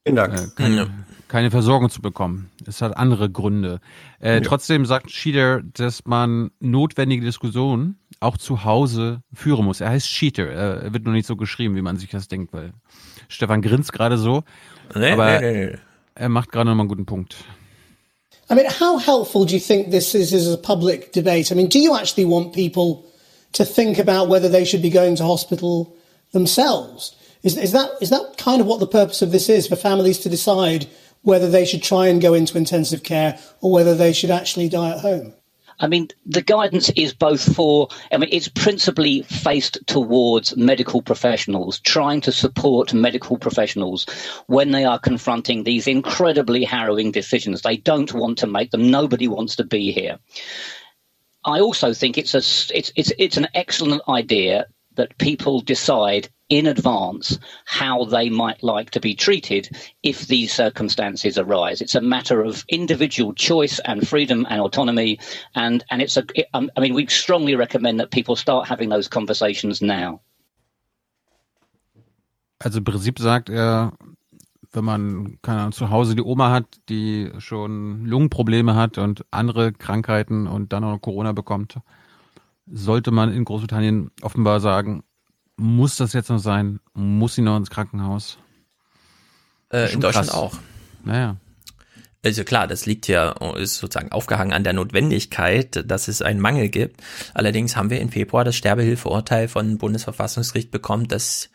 Vielen 0.10 0.16
Dank. 0.16 0.34
Äh, 0.34 0.48
keine, 0.56 0.88
keine 1.28 1.52
Versorgung 1.52 1.90
zu 1.90 2.02
bekommen. 2.02 2.50
Es 2.66 2.82
hat 2.82 2.98
andere 2.98 3.30
Gründe. 3.30 3.80
Äh, 4.22 4.36
Ja. 4.36 4.40
Trotzdem 4.42 4.86
sagt 4.86 5.08
Cheater, 5.08 5.62
dass 5.74 6.06
man 6.06 6.52
notwendige 6.60 7.24
Diskussionen 7.26 7.98
auch 8.20 8.38
zu 8.38 8.64
Hause 8.66 9.22
führen 9.34 9.66
muss. 9.66 9.80
Er 9.82 9.90
heißt 9.90 10.08
Cheater. 10.08 10.48
Er 10.48 10.94
wird 10.94 11.06
nur 11.06 11.14
nicht 11.14 11.28
so 11.28 11.36
geschrieben, 11.36 11.76
wie 11.76 11.82
man 11.82 11.98
sich 11.98 12.10
das 12.10 12.28
denkt, 12.28 12.52
weil 12.54 12.74
Stefan 13.30 13.62
grinst 13.62 13.94
gerade 13.94 14.18
so. 14.18 14.44
Nee, 14.96 15.12
aber 15.12 15.40
nee, 15.40 15.52
nee, 15.54 15.66
nee. 15.68 15.78
er 16.16 16.30
macht 16.30 16.52
gerade 16.52 16.70
nochmal 16.70 16.82
einen 16.84 16.90
guten 16.90 17.06
Punkt. 17.06 17.36
I 18.52 18.56
mean, 18.56 18.66
how 18.68 18.98
helpful 19.00 19.46
do 19.46 19.54
you 19.54 19.60
think 19.60 19.92
this 19.92 20.16
is 20.16 20.34
as 20.34 20.48
a 20.52 20.58
public 20.58 21.14
debate? 21.14 21.52
I 21.52 21.56
mean, 21.56 21.70
do 21.70 21.78
you 21.78 21.96
actually 21.96 22.26
want 22.28 22.52
people 22.52 23.04
to 23.54 23.64
think 23.64 24.00
about 24.00 24.28
whether 24.28 24.50
they 24.50 24.66
should 24.66 24.82
be 24.82 24.90
going 24.90 25.16
to 25.18 25.24
hospital 25.24 25.94
themselves? 26.34 27.16
Is, 27.44 27.58
is 27.58 27.72
that 27.72 27.92
is 28.02 28.10
that 28.10 28.38
kind 28.38 28.60
of 28.60 28.68
what 28.68 28.80
the 28.80 28.88
purpose 28.88 29.22
of 29.22 29.32
this 29.32 29.50
is 29.50 29.68
for 29.68 29.76
families 29.76 30.20
to 30.20 30.30
decide 30.30 30.88
whether 31.22 31.50
they 31.50 31.66
should 31.66 31.84
try 31.84 32.08
and 32.08 32.22
go 32.22 32.34
into 32.34 32.58
intensive 32.58 33.04
care 33.04 33.40
or 33.62 33.72
whether 33.72 33.96
they 33.96 34.14
should 34.14 34.32
actually 34.32 34.70
die 34.70 34.92
at 34.92 35.00
home? 35.00 35.34
I 35.82 35.88
mean, 35.88 36.10
the 36.26 36.42
guidance 36.42 36.90
is 36.92 37.14
both 37.14 37.56
for, 37.56 37.88
I 38.12 38.18
mean, 38.18 38.30
it's 38.34 38.50
principally 38.50 39.22
faced 39.24 39.78
towards 39.88 40.58
medical 40.58 41.02
professionals, 41.02 41.80
trying 41.80 42.20
to 42.22 42.34
support 42.34 42.94
medical 42.94 43.38
professionals 43.38 44.06
when 44.48 44.72
they 44.72 44.84
are 44.84 45.00
confronting 45.00 45.64
these 45.64 45.88
incredibly 45.88 46.66
harrowing 46.66 47.12
decisions. 47.12 47.62
They 47.62 47.78
don't 47.78 48.14
want 48.14 48.40
to 48.40 48.48
make 48.48 48.72
them. 48.72 48.92
Nobody 48.92 49.30
wants 49.30 49.56
to 49.56 49.64
be 49.64 49.94
here. 49.94 50.20
I 51.46 51.62
also 51.62 51.94
think 51.94 52.18
it's 52.18 52.34
a, 52.34 52.40
it's, 52.78 52.92
it's, 52.96 53.14
it's 53.18 53.38
an 53.38 53.48
excellent 53.54 54.02
idea 54.10 54.68
that 55.00 55.18
people 55.18 55.62
decide 55.62 56.30
in 56.50 56.68
advance 56.68 57.40
how 57.66 58.06
they 58.06 58.30
might 58.30 58.62
like 58.64 58.90
to 58.92 59.00
be 59.00 59.16
treated 59.16 59.70
if 60.04 60.28
these 60.28 60.52
circumstances 60.52 61.38
arise. 61.38 61.82
It's 61.82 61.96
a 61.96 62.02
matter 62.02 62.44
of 62.44 62.66
individual 62.68 63.34
choice 63.34 63.80
and 63.86 64.08
freedom 64.08 64.46
and 64.50 64.60
autonomy, 64.62 65.20
and 65.56 65.84
and 65.90 66.02
it's 66.02 66.18
a. 66.18 66.24
Um, 66.54 66.70
I 66.76 66.82
mean, 66.82 66.94
we 66.94 67.08
strongly 67.08 67.56
recommend 67.56 68.00
that 68.00 68.12
people 68.12 68.36
start 68.36 68.68
having 68.68 68.90
those 68.90 69.08
conversations 69.08 69.82
now. 69.82 70.22
Also 72.62 72.80
im 72.80 72.84
Prinzip 72.84 73.20
sagt 73.20 73.50
er, 73.50 73.94
wenn 74.74 74.84
man 74.84 75.38
keine 75.42 75.62
Ahnung, 75.62 75.72
zu 75.72 75.90
Hause 75.90 76.16
die 76.16 76.24
Oma 76.24 76.52
hat, 76.52 76.66
die 76.90 77.32
schon 77.38 78.06
Lungenprobleme 78.06 78.76
hat 78.76 78.98
und 78.98 79.24
andere 79.32 79.72
Krankheiten 79.72 80.46
und 80.48 80.74
dann 80.74 80.84
noch 80.84 81.00
Corona 81.00 81.32
bekommt, 81.32 81.80
sollte 82.72 83.12
man 83.12 83.34
in 83.34 83.46
Großbritannien 83.46 84.12
offenbar 84.22 84.60
sagen, 84.60 85.04
muss 85.58 85.98
das 85.98 86.14
jetzt 86.14 86.30
noch 86.30 86.40
sein? 86.40 86.80
Muss 86.94 87.36
sie 87.36 87.42
noch 87.42 87.58
ins 87.58 87.70
Krankenhaus? 87.70 88.38
Äh, 89.72 89.92
in 89.94 90.02
Deutschland 90.02 90.30
krass. 90.30 90.38
auch. 90.38 90.58
Naja. 91.04 91.38
Also 92.24 92.44
klar, 92.44 92.68
das 92.68 92.86
liegt 92.86 93.08
ja, 93.08 93.32
ist 93.56 93.78
sozusagen 93.78 94.12
aufgehangen 94.12 94.52
an 94.52 94.66
der 94.66 94.74
Notwendigkeit, 94.74 95.84
dass 95.90 96.10
es 96.10 96.22
einen 96.22 96.42
Mangel 96.42 96.68
gibt. 96.68 97.02
Allerdings 97.34 97.78
haben 97.78 97.90
wir 97.90 98.02
im 98.02 98.10
Februar 98.10 98.44
das 98.44 98.58
Sterbehilfeurteil 98.58 99.48
von 99.48 99.78
Bundesverfassungsgericht 99.78 100.70
bekommen, 100.70 101.08
dass 101.08 101.50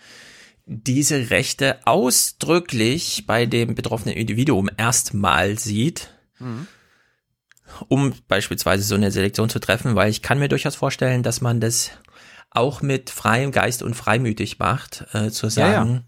diese 0.66 1.28
Rechte 1.28 1.86
ausdrücklich 1.86 3.24
bei 3.26 3.44
dem 3.44 3.74
betroffenen 3.74 4.16
Individuum 4.16 4.70
erstmal 4.74 5.58
sieht, 5.58 6.10
um 7.88 8.14
beispielsweise 8.28 8.84
so 8.84 8.94
eine 8.94 9.10
Selektion 9.10 9.48
zu 9.48 9.58
treffen, 9.58 9.94
weil 9.94 10.10
ich 10.10 10.22
kann 10.22 10.38
mir 10.38 10.48
durchaus 10.48 10.76
vorstellen, 10.76 11.22
dass 11.22 11.40
man 11.40 11.60
das 11.60 11.90
auch 12.50 12.82
mit 12.82 13.10
freiem 13.10 13.50
Geist 13.50 13.82
und 13.82 13.94
freimütig 13.94 14.58
macht, 14.58 15.06
äh, 15.12 15.30
zu 15.30 15.48
Ja, 15.48 15.52
ja. 15.66 15.72
sagen, 15.72 16.04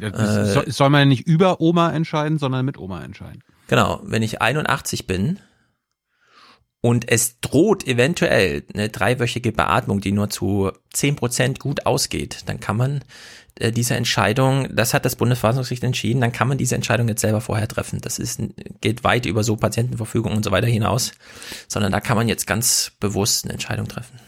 Ja, 0.00 0.10
das 0.10 0.36
äh, 0.36 0.52
soll, 0.52 0.70
soll 0.72 0.90
man 0.90 1.00
ja 1.00 1.04
nicht 1.06 1.26
über 1.26 1.60
Oma 1.60 1.92
entscheiden, 1.92 2.38
sondern 2.38 2.64
mit 2.64 2.78
Oma 2.78 3.02
entscheiden. 3.02 3.42
Genau, 3.68 4.00
wenn 4.04 4.22
ich 4.22 4.40
81 4.40 5.06
bin 5.06 5.38
und 6.80 7.08
es 7.10 7.40
droht 7.40 7.86
eventuell 7.86 8.64
eine 8.74 8.88
dreiwöchige 8.88 9.52
Beatmung, 9.52 10.00
die 10.00 10.12
nur 10.12 10.30
zu 10.30 10.72
10% 10.94 11.58
gut 11.58 11.86
ausgeht, 11.86 12.40
dann 12.46 12.58
kann 12.58 12.76
man 12.76 13.04
äh, 13.58 13.72
diese 13.72 13.94
Entscheidung, 13.96 14.68
das 14.74 14.94
hat 14.94 15.04
das 15.04 15.16
Bundesverfassungsgericht 15.16 15.84
entschieden, 15.84 16.20
dann 16.20 16.32
kann 16.32 16.48
man 16.48 16.58
diese 16.58 16.74
Entscheidung 16.74 17.08
jetzt 17.08 17.20
selber 17.20 17.40
vorher 17.40 17.68
treffen. 17.68 18.00
Das 18.00 18.18
ist, 18.18 18.40
geht 18.80 19.04
weit 19.04 19.26
über 19.26 19.44
so 19.44 19.56
Patientenverfügung 19.56 20.32
und 20.32 20.44
so 20.44 20.50
weiter 20.50 20.66
hinaus, 20.66 21.12
sondern 21.68 21.92
da 21.92 22.00
kann 22.00 22.16
man 22.16 22.28
jetzt 22.28 22.46
ganz 22.46 22.92
bewusst 23.00 23.44
eine 23.44 23.52
Entscheidung 23.52 23.88
treffen. 23.88 24.18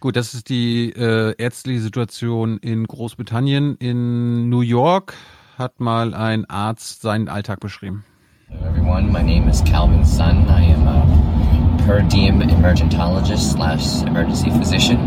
Gut, 0.00 0.14
das 0.14 0.32
ist 0.32 0.48
die 0.48 0.90
äh, 0.90 1.34
ärztliche 1.38 1.80
Situation 1.80 2.58
in 2.58 2.86
Großbritannien. 2.86 3.76
In 3.78 4.48
New 4.48 4.60
York 4.60 5.14
hat 5.56 5.80
mal 5.80 6.14
ein 6.14 6.44
Arzt 6.48 7.02
seinen 7.02 7.28
Alltag 7.28 7.58
beschrieben. 7.58 8.04
Hello 8.48 8.64
everyone, 8.70 9.10
my 9.12 9.22
name 9.22 9.50
is 9.50 9.62
Calvin 9.64 10.04
Sun. 10.04 10.46
I 10.48 10.72
am 10.72 10.86
a 10.86 11.84
per 11.84 12.02
diem 12.02 12.40
emergentologist 12.40 13.50
slash 13.52 14.02
emergency 14.06 14.50
physician 14.50 14.98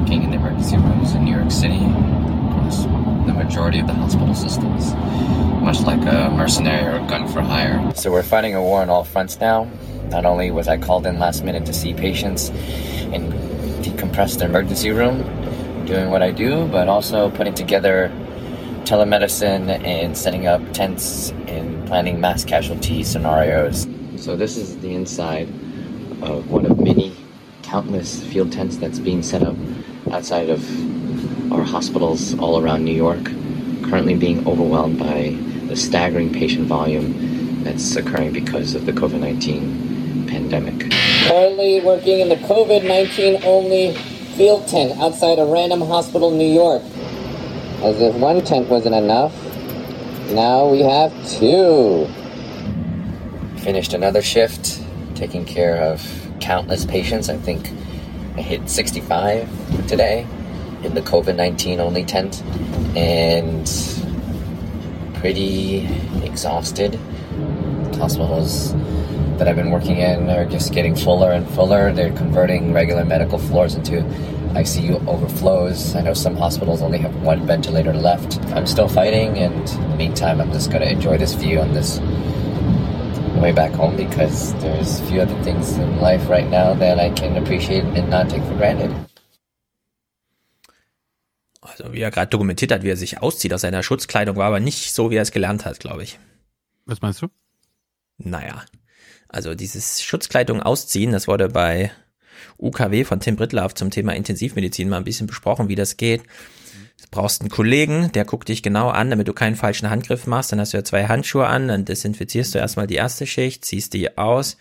working 0.00 0.22
in 0.22 0.30
the 0.30 0.36
emergency 0.36 0.76
rooms 0.76 1.14
in 1.14 1.24
New 1.24 1.36
York 1.36 1.50
City 1.50 1.76
across 1.76 2.84
the 3.26 3.34
majority 3.34 3.80
of 3.80 3.86
the 3.86 3.92
hospital 3.92 4.34
systems, 4.34 4.94
much 5.62 5.80
like 5.82 6.00
a 6.06 6.30
mercenary 6.30 6.86
or 6.86 7.04
a 7.04 7.06
gun 7.06 7.28
for 7.28 7.42
hire. 7.42 7.92
So 7.94 8.10
we're 8.10 8.22
fighting 8.22 8.54
a 8.54 8.62
war 8.62 8.80
on 8.80 8.88
all 8.88 9.04
fronts 9.04 9.38
now. 9.40 9.70
Not 10.08 10.24
only 10.24 10.50
was 10.50 10.68
I 10.68 10.78
called 10.78 11.06
in 11.06 11.18
last 11.18 11.44
minute 11.44 11.66
to 11.66 11.74
see 11.74 11.92
patients 11.92 12.48
and 12.48 13.30
decompress 13.84 14.38
the 14.38 14.46
emergency 14.46 14.90
room, 14.90 15.18
doing 15.84 16.08
what 16.10 16.22
I 16.22 16.30
do, 16.30 16.66
but 16.68 16.88
also 16.88 17.28
putting 17.30 17.54
together 17.54 18.10
telemedicine 18.84 19.84
and 19.84 20.16
setting 20.16 20.46
up 20.46 20.62
tents 20.72 21.30
and 21.46 21.86
planning 21.86 22.20
mass 22.20 22.42
casualty 22.42 23.04
scenarios. 23.04 23.86
So 24.16 24.34
this 24.34 24.56
is 24.56 24.78
the 24.78 24.94
inside 24.94 25.48
of 26.22 26.50
one 26.50 26.64
of 26.64 26.80
many 26.80 27.14
countless 27.62 28.22
field 28.24 28.50
tents 28.50 28.78
that's 28.78 28.98
being 28.98 29.22
set 29.22 29.42
up 29.42 29.54
outside 30.12 30.50
of 30.50 31.52
our 31.52 31.62
hospitals 31.62 32.38
all 32.38 32.62
around 32.62 32.84
New 32.84 32.94
York, 32.94 33.24
currently 33.88 34.14
being 34.14 34.46
overwhelmed 34.46 34.98
by 34.98 35.36
the 35.66 35.76
staggering 35.76 36.32
patient 36.32 36.66
volume 36.66 37.62
that's 37.64 37.96
occurring 37.96 38.32
because 38.32 38.74
of 38.74 38.86
the 38.86 38.92
COVID-19 38.92 40.28
pandemic. 40.28 40.90
Currently 41.28 41.80
working 41.80 42.20
in 42.20 42.28
the 42.28 42.36
COVID 42.36 42.86
19 42.86 43.42
only 43.44 43.94
field 44.36 44.66
tent 44.68 44.98
outside 45.00 45.38
a 45.38 45.44
random 45.44 45.80
hospital 45.80 46.32
in 46.32 46.38
New 46.38 46.52
York. 46.52 46.82
As 47.82 48.00
if 48.00 48.14
one 48.14 48.42
tent 48.44 48.68
wasn't 48.68 48.94
enough, 48.94 49.34
now 50.30 50.68
we 50.68 50.80
have 50.80 51.12
two. 51.28 52.08
Finished 53.58 53.92
another 53.92 54.22
shift, 54.22 54.82
taking 55.14 55.44
care 55.44 55.76
of 55.76 56.02
countless 56.40 56.84
patients. 56.84 57.28
I 57.28 57.36
think 57.36 57.70
I 58.36 58.42
hit 58.42 58.68
65 58.68 59.86
today 59.86 60.26
in 60.82 60.94
the 60.94 61.02
COVID 61.02 61.36
19 61.36 61.80
only 61.80 62.04
tent 62.04 62.42
and 62.96 63.68
pretty 65.14 65.86
exhausted. 66.22 66.98
Hospitals 67.96 68.72
that 69.36 69.48
I've 69.48 69.56
been 69.56 69.70
working 69.70 69.98
in 69.98 70.30
are 70.30 70.44
just 70.44 70.72
getting 70.72 70.94
fuller 70.94 71.32
and 71.32 71.48
fuller. 71.50 71.92
They're 71.92 72.12
converting 72.12 72.72
regular 72.72 73.04
medical 73.04 73.38
floors 73.38 73.74
into 73.74 74.02
ICU 74.54 75.06
overflows. 75.06 75.94
I 75.96 76.02
know 76.02 76.14
some 76.14 76.36
hospitals 76.36 76.82
only 76.82 76.98
have 76.98 77.14
one 77.22 77.46
ventilator 77.46 77.92
left. 77.92 78.38
I'm 78.52 78.66
still 78.66 78.88
fighting, 78.88 79.38
and 79.38 79.68
in 79.68 79.90
the 79.90 79.96
meantime, 79.96 80.40
I'm 80.40 80.52
just 80.52 80.70
going 80.70 80.82
to 80.82 80.90
enjoy 80.90 81.18
this 81.18 81.34
view 81.34 81.60
on 81.60 81.72
this 81.72 81.98
way 83.40 83.52
back 83.52 83.72
home 83.74 83.96
because 83.96 84.54
there's 84.60 85.00
a 85.00 85.04
few 85.04 85.20
other 85.20 85.42
things 85.42 85.78
in 85.78 86.00
life 86.00 86.28
right 86.28 86.48
now 86.50 86.74
that 86.74 86.98
I 86.98 87.10
can 87.10 87.36
appreciate 87.36 87.84
and 87.96 88.10
not 88.10 88.28
take 88.28 88.42
for 88.44 88.54
granted. 88.56 88.90
Also 91.62 91.92
wie 91.92 92.00
er 92.00 92.10
gerade 92.10 92.30
dokumentiert 92.30 92.72
hat, 92.72 92.82
wie 92.82 92.90
er 92.90 92.96
sich 92.96 93.22
auszieht 93.22 93.52
aus 93.52 93.62
seiner 93.62 93.82
Schutzkleidung, 93.82 94.36
war 94.36 94.46
aber 94.46 94.60
nicht 94.60 94.92
so, 94.92 95.10
wie 95.10 95.16
er 95.16 95.22
es 95.22 95.32
gelernt 95.32 95.64
hat, 95.64 95.80
glaube 95.80 96.02
ich. 96.02 96.18
Was 96.86 97.00
meinst 97.00 97.22
du? 97.22 97.28
Naja, 98.18 98.64
also 99.28 99.54
dieses 99.54 100.02
Schutzkleidung 100.02 100.62
ausziehen, 100.62 101.12
das 101.12 101.28
wurde 101.28 101.48
bei 101.48 101.92
UKW 102.58 103.04
von 103.04 103.20
Tim 103.20 103.36
Brittlaff 103.36 103.74
zum 103.74 103.90
Thema 103.90 104.14
Intensivmedizin 104.14 104.88
mal 104.88 104.98
ein 104.98 105.04
bisschen 105.04 105.26
besprochen, 105.26 105.68
wie 105.68 105.74
das 105.74 105.96
geht. 105.96 106.22
Brauchst 107.10 107.40
einen 107.40 107.50
Kollegen, 107.50 108.12
der 108.12 108.24
guckt 108.24 108.48
dich 108.48 108.62
genau 108.62 108.88
an, 108.88 109.10
damit 109.10 109.26
du 109.26 109.32
keinen 109.32 109.56
falschen 109.56 109.90
Handgriff 109.90 110.26
machst. 110.26 110.52
Dann 110.52 110.60
hast 110.60 110.72
du 110.72 110.76
ja 110.76 110.84
zwei 110.84 111.06
Handschuhe 111.06 111.46
an, 111.46 111.66
dann 111.66 111.84
desinfizierst 111.84 112.54
du 112.54 112.58
erstmal 112.58 112.86
die 112.86 112.94
erste 112.94 113.26
Schicht, 113.26 113.64
ziehst 113.64 113.94
die 113.94 114.16
aus, 114.16 114.56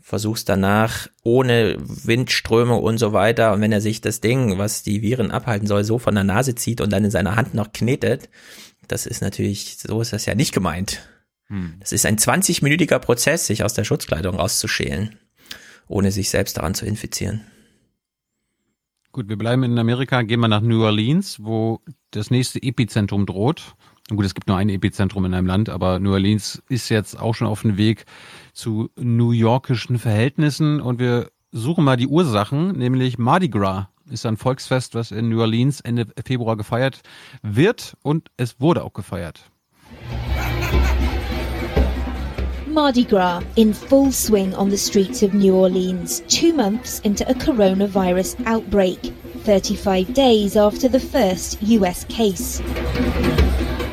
versuchst 0.00 0.50
danach 0.50 1.08
ohne 1.22 1.76
Windströme 1.78 2.76
und 2.76 2.98
so 2.98 3.14
weiter. 3.14 3.54
Und 3.54 3.62
wenn 3.62 3.72
er 3.72 3.80
sich 3.80 4.02
das 4.02 4.20
Ding, 4.20 4.58
was 4.58 4.82
die 4.82 5.00
Viren 5.00 5.30
abhalten 5.30 5.66
soll, 5.66 5.82
so 5.84 5.98
von 5.98 6.14
der 6.14 6.24
Nase 6.24 6.54
zieht 6.54 6.82
und 6.82 6.92
dann 6.92 7.04
in 7.04 7.10
seiner 7.10 7.36
Hand 7.36 7.54
noch 7.54 7.72
knetet, 7.72 8.28
das 8.86 9.06
ist 9.06 9.22
natürlich, 9.22 9.78
so 9.78 10.02
ist 10.02 10.12
das 10.12 10.26
ja 10.26 10.34
nicht 10.34 10.52
gemeint. 10.52 11.08
Hm. 11.48 11.76
Das 11.80 11.92
ist 11.92 12.04
ein 12.04 12.18
20-minütiger 12.18 12.98
Prozess, 12.98 13.46
sich 13.46 13.64
aus 13.64 13.72
der 13.72 13.84
Schutzkleidung 13.84 14.36
rauszuschälen, 14.36 15.18
ohne 15.88 16.12
sich 16.12 16.28
selbst 16.28 16.58
daran 16.58 16.74
zu 16.74 16.84
infizieren. 16.84 17.46
Gut, 19.14 19.28
wir 19.28 19.38
bleiben 19.38 19.62
in 19.62 19.78
Amerika, 19.78 20.22
gehen 20.22 20.40
wir 20.40 20.48
nach 20.48 20.60
New 20.60 20.82
Orleans, 20.82 21.38
wo 21.40 21.80
das 22.10 22.32
nächste 22.32 22.60
Epizentrum 22.60 23.26
droht. 23.26 23.76
Gut, 24.08 24.24
es 24.24 24.34
gibt 24.34 24.48
nur 24.48 24.56
ein 24.56 24.68
Epizentrum 24.68 25.24
in 25.24 25.34
einem 25.34 25.46
Land, 25.46 25.68
aber 25.68 26.00
New 26.00 26.10
Orleans 26.10 26.60
ist 26.68 26.88
jetzt 26.88 27.20
auch 27.20 27.32
schon 27.32 27.46
auf 27.46 27.62
dem 27.62 27.76
Weg 27.76 28.06
zu 28.54 28.90
New 28.96 29.30
Yorkischen 29.30 30.00
Verhältnissen 30.00 30.80
und 30.80 30.98
wir 30.98 31.30
suchen 31.52 31.84
mal 31.84 31.96
die 31.96 32.08
Ursachen, 32.08 32.76
nämlich 32.76 33.16
Mardi 33.16 33.50
Gras 33.50 33.86
ist 34.10 34.26
ein 34.26 34.36
Volksfest, 34.36 34.96
was 34.96 35.12
in 35.12 35.28
New 35.28 35.40
Orleans 35.40 35.80
Ende 35.80 36.08
Februar 36.26 36.56
gefeiert 36.56 37.02
wird 37.40 37.96
und 38.02 38.32
es 38.36 38.58
wurde 38.58 38.82
auch 38.82 38.94
gefeiert. 38.94 39.48
Mardi 42.74 43.04
Gras 43.04 43.40
in 43.54 43.72
full 43.72 44.10
swing 44.10 44.52
on 44.54 44.68
the 44.68 44.76
streets 44.76 45.22
of 45.22 45.32
New 45.32 45.54
Orleans, 45.54 46.24
two 46.26 46.52
months 46.52 46.98
into 47.04 47.24
a 47.30 47.34
coronavirus 47.34 48.44
outbreak, 48.46 48.98
35 49.44 50.12
days 50.12 50.56
after 50.56 50.88
the 50.88 50.98
first 50.98 51.62
US 51.62 52.02
case. 52.06 52.60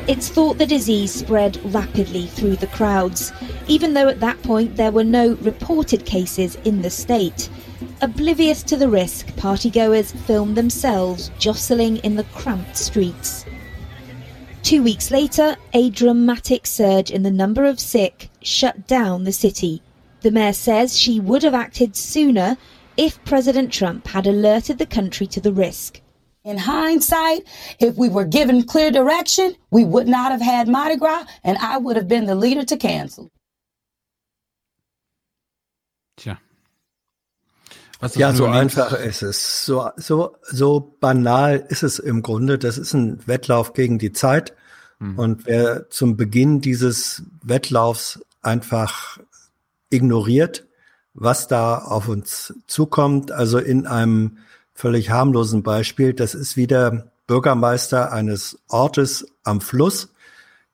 It's 0.08 0.28
thought 0.28 0.58
the 0.58 0.66
disease 0.66 1.14
spread 1.14 1.60
rapidly 1.72 2.26
through 2.26 2.56
the 2.56 2.66
crowds, 2.66 3.32
even 3.68 3.94
though 3.94 4.08
at 4.08 4.18
that 4.18 4.42
point 4.42 4.74
there 4.74 4.90
were 4.90 5.04
no 5.04 5.34
reported 5.42 6.04
cases 6.04 6.56
in 6.64 6.82
the 6.82 6.90
state. 6.90 7.48
Oblivious 8.00 8.64
to 8.64 8.76
the 8.76 8.88
risk, 8.88 9.28
partygoers 9.36 10.12
filmed 10.26 10.56
themselves 10.56 11.30
jostling 11.38 11.98
in 11.98 12.16
the 12.16 12.24
cramped 12.34 12.76
streets. 12.76 13.44
Two 14.62 14.82
weeks 14.84 15.10
later, 15.10 15.56
a 15.72 15.90
dramatic 15.90 16.68
surge 16.68 17.10
in 17.10 17.24
the 17.24 17.32
number 17.32 17.64
of 17.64 17.80
sick 17.80 18.30
shut 18.42 18.86
down 18.86 19.24
the 19.24 19.32
city. 19.32 19.82
The 20.20 20.30
mayor 20.30 20.52
says 20.52 20.96
she 20.98 21.18
would 21.18 21.42
have 21.42 21.52
acted 21.52 21.96
sooner 21.96 22.56
if 22.96 23.22
President 23.24 23.72
Trump 23.72 24.06
had 24.06 24.24
alerted 24.24 24.78
the 24.78 24.86
country 24.86 25.26
to 25.26 25.40
the 25.40 25.52
risk. 25.52 26.00
In 26.44 26.58
hindsight, 26.58 27.42
if 27.80 27.96
we 27.96 28.08
were 28.08 28.24
given 28.24 28.62
clear 28.62 28.92
direction, 28.92 29.56
we 29.72 29.84
would 29.84 30.06
not 30.06 30.30
have 30.30 30.40
had 30.40 30.68
Mardi 30.68 30.96
Gras, 30.96 31.24
and 31.42 31.58
I 31.58 31.78
would 31.78 31.96
have 31.96 32.08
been 32.08 32.26
the 32.26 32.36
leader 32.36 32.64
to 32.64 32.76
cancel. 32.76 33.30
Tja. 36.18 36.38
Ja, 38.14 38.32
so 38.32 38.46
einfach 38.46 38.92
ist 38.92 39.22
es. 39.22 39.64
So, 39.64 39.90
so, 39.96 40.36
so 40.42 40.96
banal 41.00 41.64
ist 41.68 41.82
es 41.82 41.98
im 41.98 42.22
Grunde. 42.22 42.58
Das 42.58 42.78
ist 42.78 42.94
ein 42.94 43.26
Wettlauf 43.26 43.74
gegen 43.74 43.98
die 43.98 44.12
Zeit. 44.12 44.54
Mhm. 44.98 45.18
Und 45.18 45.46
wer 45.46 45.88
zum 45.90 46.16
Beginn 46.16 46.60
dieses 46.60 47.22
Wettlaufs 47.42 48.20
einfach 48.42 49.18
ignoriert, 49.90 50.66
was 51.14 51.46
da 51.46 51.78
auf 51.78 52.08
uns 52.08 52.54
zukommt, 52.66 53.30
also 53.30 53.58
in 53.58 53.86
einem 53.86 54.38
völlig 54.74 55.10
harmlosen 55.10 55.62
Beispiel, 55.62 56.14
das 56.14 56.34
ist 56.34 56.56
wieder 56.56 57.12
Bürgermeister 57.26 58.12
eines 58.12 58.58
Ortes 58.68 59.26
am 59.44 59.60
Fluss, 59.60 60.12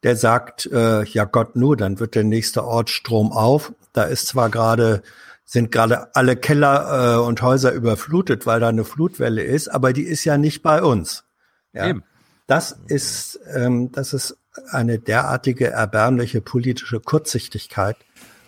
der 0.03 0.17
sagt, 0.17 0.67
äh, 0.67 1.05
ja 1.05 1.25
Gott 1.25 1.57
nur, 1.57 1.77
dann 1.77 1.99
wird 1.99 2.15
der 2.15 2.25
nächste 2.25 2.65
Ort 2.65 2.91
Strom 2.91 3.33
auf. 3.33 3.73
Da 3.93 4.05
ist 4.05 4.29
zwar 4.29 4.49
gerade 4.49 5.03
sind 5.51 5.73
gerade 5.73 6.15
alle 6.15 6.37
Keller 6.37 7.17
äh, 7.17 7.27
und 7.27 7.41
Häuser 7.41 7.73
überflutet, 7.73 8.45
weil 8.45 8.61
da 8.61 8.69
eine 8.69 8.85
Flutwelle 8.85 9.43
ist, 9.43 9.69
aber 9.69 9.95
die 9.95 10.03
ist 10.03 10.25
ja 10.25 10.37
nicht 10.37 10.63
bei 10.63 10.83
uns. 10.83 11.25
Ja? 11.73 11.89
Eben. 11.89 12.05
Das 12.47 12.79
ist, 12.89 13.41
ähm, 13.55 13.91
das 13.91 14.13
ist 14.13 14.37
eine 14.71 14.99
derartige 14.99 15.71
erbärmliche 15.71 16.43
politische 16.43 17.01
Kurzsichtigkeit. 17.01 17.97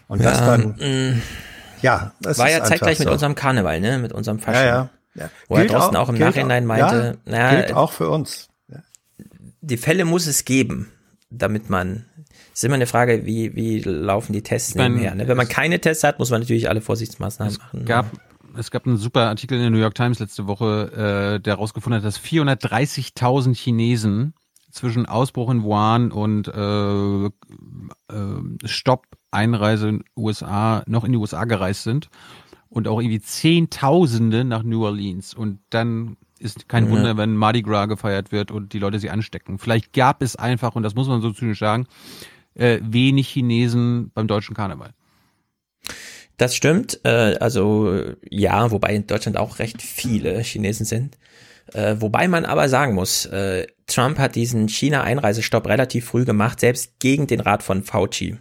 Und 0.09 0.21
ja, 0.21 0.31
das 0.31 0.41
dann, 0.41 0.77
mh, 0.79 1.23
ja, 1.81 2.13
das 2.21 2.37
war 2.37 2.51
ja 2.51 2.63
zeitgleich 2.65 2.99
so. 2.99 3.05
mit 3.05 3.13
unserem 3.15 3.35
Karneval, 3.35 3.81
ne, 3.81 3.99
mit 3.99 4.13
unserem 4.13 4.39
Fasching. 4.39 4.67
Ja, 4.67 4.67
ja. 4.67 4.91
ja. 5.15 5.31
Wo 5.49 5.55
gilt 5.55 5.71
er 5.71 5.79
draußen 5.79 5.97
auch, 5.97 6.03
auch 6.03 6.09
im 6.11 6.19
Nachhinein 6.19 6.67
meinte, 6.67 7.19
ja, 7.25 7.33
naja, 7.33 7.61
gilt 7.63 7.73
auch 7.75 7.93
für 7.93 8.11
uns. 8.11 8.49
Die 9.63 9.79
Fälle 9.79 10.05
muss 10.05 10.27
es 10.27 10.45
geben, 10.45 10.93
damit 11.31 11.71
man 11.71 12.05
ist 12.53 12.65
immer 12.65 12.75
eine 12.75 12.87
Frage, 12.87 13.27
wie, 13.27 13.55
wie 13.55 13.81
laufen 13.81 14.33
die 14.33 14.43
Tests 14.43 14.75
nebenher. 14.75 15.15
Ne? 15.15 15.29
Wenn 15.29 15.37
man 15.37 15.49
keine 15.49 15.81
Tests 15.81 16.05
hat, 16.05 16.19
muss 16.19 16.31
man 16.31 16.41
natürlich 16.41 16.69
alle 16.69 16.81
Vorsichtsmaßnahmen 16.81 17.53
es 17.53 17.59
machen. 17.59 17.85
Gab, 17.85 18.07
es 18.57 18.71
gab 18.71 18.87
einen 18.87 18.97
super 18.97 19.29
Artikel 19.29 19.55
in 19.55 19.61
der 19.61 19.71
New 19.71 19.79
York 19.79 19.95
Times 19.95 20.19
letzte 20.19 20.47
Woche, 20.47 21.37
äh, 21.37 21.41
der 21.41 21.55
herausgefunden 21.55 22.01
hat, 22.01 22.07
dass 22.07 22.21
430.000 22.21 23.57
Chinesen 23.57 24.35
zwischen 24.71 25.07
Ausbruch 25.07 25.51
in 25.51 25.63
Wuhan 25.63 26.13
und 26.13 26.49
äh, 26.49 27.27
äh, 27.27 27.31
Stopp 28.65 29.07
Einreise 29.31 29.89
in 29.89 30.05
USA 30.17 30.83
noch 30.87 31.05
in 31.05 31.13
die 31.13 31.19
USA 31.19 31.45
gereist 31.45 31.85
sind 31.85 32.09
und 32.69 32.89
auch 32.89 33.01
irgendwie 33.01 33.21
Zehntausende 33.21 34.45
nach 34.45 34.63
New 34.63 34.85
Orleans 34.85 35.35
und 35.35 35.61
dann 35.71 36.17
ist 36.39 36.69
kein 36.69 36.87
ja. 36.87 36.91
Wunder, 36.91 37.17
wenn 37.17 37.37
Mardi 37.37 37.63
Gras 37.63 37.89
gefeiert 37.89 38.33
wird 38.33 38.51
und 38.51 38.73
die 38.73 38.79
Leute 38.79 38.99
sie 38.99 39.11
anstecken. 39.11 39.59
Vielleicht 39.59 39.93
gab 39.93 40.23
es 40.23 40.37
einfach, 40.37 40.75
und 40.75 40.83
das 40.83 40.95
muss 40.95 41.07
man 41.07 41.21
so 41.21 41.33
zynisch 41.33 41.59
sagen, 41.59 41.87
äh, 42.61 42.79
wenig 42.83 43.29
Chinesen 43.29 44.11
beim 44.15 44.27
deutschen 44.27 44.55
Karneval. 44.55 44.91
Das 46.37 46.55
stimmt. 46.55 47.01
Äh, 47.05 47.37
also 47.41 48.03
ja, 48.31 48.71
wobei 48.71 48.95
in 48.95 49.07
Deutschland 49.07 49.37
auch 49.37 49.59
recht 49.59 49.83
viele 49.83 50.39
Chinesen 50.41 50.87
sind. 50.87 51.19
Äh, 51.73 51.97
wobei 51.99 52.29
man 52.29 52.45
aber 52.45 52.69
sagen 52.69 52.95
muss, 52.95 53.27
äh, 53.27 53.67
Trump 53.87 54.19
hat 54.19 54.35
diesen 54.35 54.69
China-Einreisestopp 54.69 55.67
relativ 55.67 56.07
früh 56.07 56.25
gemacht, 56.25 56.61
selbst 56.61 56.99
gegen 56.99 57.27
den 57.27 57.41
Rat 57.41 57.63
von 57.63 57.83
Fauci. 57.83 58.37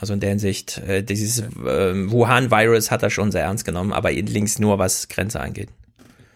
Also 0.00 0.14
in 0.14 0.20
der 0.20 0.30
Hinsicht, 0.30 0.78
äh, 0.78 1.02
dieses 1.02 1.40
äh, 1.40 2.10
Wuhan-Virus 2.10 2.90
hat 2.90 3.02
er 3.02 3.10
schon 3.10 3.30
sehr 3.30 3.42
ernst 3.42 3.64
genommen, 3.64 3.92
aber 3.92 4.10
links 4.12 4.58
nur, 4.58 4.78
was 4.78 5.08
Grenze 5.08 5.40
angeht. 5.40 5.68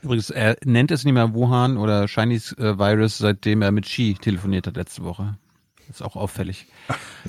Übrigens, 0.02 0.30
er 0.30 0.56
nennt 0.64 0.90
es 0.90 1.04
nicht 1.04 1.14
mehr 1.14 1.34
Wuhan 1.34 1.78
oder 1.78 2.06
Chinese 2.06 2.54
äh, 2.58 2.78
Virus, 2.78 3.18
seitdem 3.18 3.62
er 3.62 3.72
mit 3.72 3.86
Xi 3.86 4.16
telefoniert 4.20 4.66
hat 4.66 4.76
letzte 4.76 5.02
Woche. 5.04 5.36
Ist 5.90 6.02
auch 6.02 6.16
auffällig. 6.16 6.66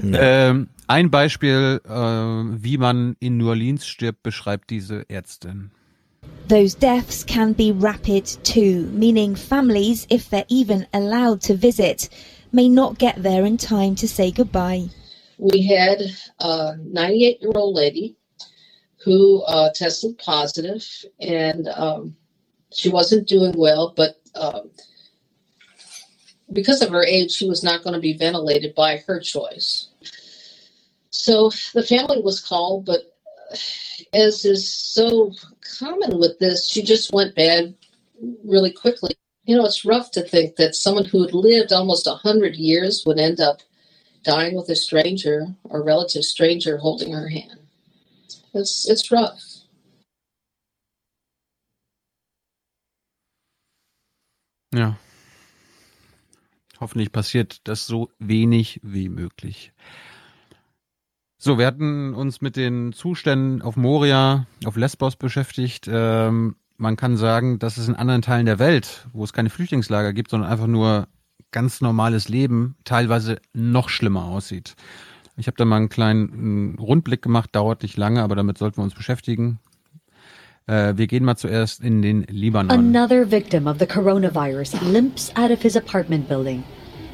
Ähm, 0.02 0.70
ein 0.88 1.12
Beispiel, 1.12 1.82
äh, 1.86 1.90
wie 1.90 2.78
man 2.78 3.16
in 3.20 3.38
New 3.38 3.50
Orleans 3.50 3.86
stirbt, 3.88 4.24
beschreibt 4.24 4.70
diese 4.70 5.10
Ärztin. 5.10 5.72
Those 6.48 6.78
deaths 6.78 7.26
can 7.26 7.54
be 7.54 7.74
rapid 7.74 8.26
too, 8.44 8.88
meaning 8.94 9.36
families, 9.36 10.06
if 10.10 10.30
they're 10.30 10.46
even 10.50 10.86
allowed 10.94 11.42
to 11.42 11.56
visit, 11.56 12.10
may 12.52 12.70
not 12.70 12.98
get 12.98 13.22
there 13.22 13.46
in 13.46 13.58
time 13.58 13.96
to 13.96 14.08
say 14.08 14.32
goodbye. 14.32 14.90
We 15.38 15.62
had 15.68 16.02
a 16.40 16.78
98 16.78 17.42
year 17.42 17.52
old 17.56 17.76
lady 17.76 18.16
who 19.04 19.42
uh, 19.44 19.72
tested 19.74 20.18
positive 20.18 20.86
and 21.20 21.68
um, 21.70 22.16
she 22.72 22.90
wasn't 22.90 23.28
doing 23.28 23.54
well, 23.58 23.94
but 23.96 24.16
um, 24.36 24.72
because 26.52 26.82
of 26.82 26.90
her 26.90 27.04
age, 27.04 27.32
she 27.32 27.48
was 27.48 27.64
not 27.64 27.84
going 27.84 27.94
to 27.94 28.00
be 28.00 28.14
ventilated 28.14 28.74
by 28.76 28.98
her 29.08 29.20
choice. 29.20 29.90
So 31.10 31.52
the 31.74 31.84
family 31.84 32.22
was 32.22 32.40
called, 32.40 32.86
but 32.86 33.16
uh, 33.52 33.58
as 34.14 34.46
is 34.46 34.74
so 34.74 35.34
common 35.80 36.20
with 36.20 36.40
this, 36.40 36.70
she 36.70 36.82
just 36.82 37.14
went 37.14 37.36
bad 37.36 37.74
really 38.44 38.72
quickly. 38.72 39.16
You 39.46 39.58
know, 39.58 39.66
it's 39.66 39.86
rough 39.86 40.12
to 40.12 40.22
think 40.22 40.58
that 40.58 40.76
someone 40.76 41.06
who 41.06 41.24
had 41.24 41.34
lived 41.34 41.74
almost 41.74 42.06
100 42.06 42.56
years 42.56 43.04
would 43.06 43.20
end 43.20 43.40
up 43.40 43.62
dying 44.24 44.56
with 44.56 44.70
a 44.70 44.76
stranger 44.76 45.48
or 45.66 45.84
relative 45.84 46.24
stranger 46.24 46.78
holding 46.78 47.14
her 47.14 47.30
hand. 47.30 47.60
It's, 48.54 48.90
it's 48.90 49.12
rough. 49.12 49.42
Yeah. 54.72 54.96
Hoffentlich 56.80 57.12
passiert 57.12 57.68
das 57.68 57.88
so 57.88 58.10
wenig 58.20 58.80
wie 58.84 59.10
möglich. 59.10 59.74
So, 61.40 61.58
wir 61.58 61.68
hatten 61.68 62.14
uns 62.14 62.42
mit 62.42 62.56
den 62.56 62.94
Zuständen 62.94 63.62
auf 63.62 63.76
Moria, 63.76 64.48
auf 64.66 64.76
Lesbos 64.76 65.16
beschäftigt. 65.16 65.88
Ähm, 65.88 66.56
man 66.78 66.96
kann 66.96 67.18
sagen, 67.18 67.60
dass 67.60 67.78
es 67.78 67.88
in 67.88 67.96
anderen 67.96 68.22
Teilen 68.22 68.46
der 68.46 68.60
Welt, 68.60 69.08
wo 69.14 69.24
es 69.24 69.34
keine 69.34 69.50
Flüchtlingslager 69.50 70.14
gibt, 70.14 70.32
sondern 70.32 70.50
einfach 70.50 70.68
nur 70.68 71.08
ganz 71.52 71.82
normales 71.82 72.28
Leben, 72.28 72.76
teilweise 72.86 73.40
noch 73.54 73.90
schlimmer 73.90 74.26
aussieht. 74.26 74.76
Ich 75.38 75.48
habe 75.48 75.58
da 75.58 75.66
mal 75.66 75.78
einen 75.78 75.90
kleinen 75.90 76.78
Rundblick 76.80 77.22
gemacht, 77.22 77.56
dauert 77.56 77.84
nicht 77.84 77.98
lange, 77.98 78.24
aber 78.24 78.36
damit 78.36 78.58
sollten 78.58 78.78
wir 78.78 78.84
uns 78.84 78.96
beschäftigen. 78.96 79.60
Äh, 80.68 80.98
wir 80.98 81.08
gehen 81.08 81.24
mal 81.24 81.38
zuerst 81.38 81.82
in 81.82 82.02
den 82.02 82.24
Libanon. 82.30 82.72
Another 82.72 83.24
victim 83.26 83.68
of 83.68 83.80
the 83.80 83.86
coronavirus 83.86 84.82
limps 84.82 85.32
out 85.38 85.50
of 85.50 85.62
his 85.62 85.78
apartment 85.78 86.28
building. 86.28 86.64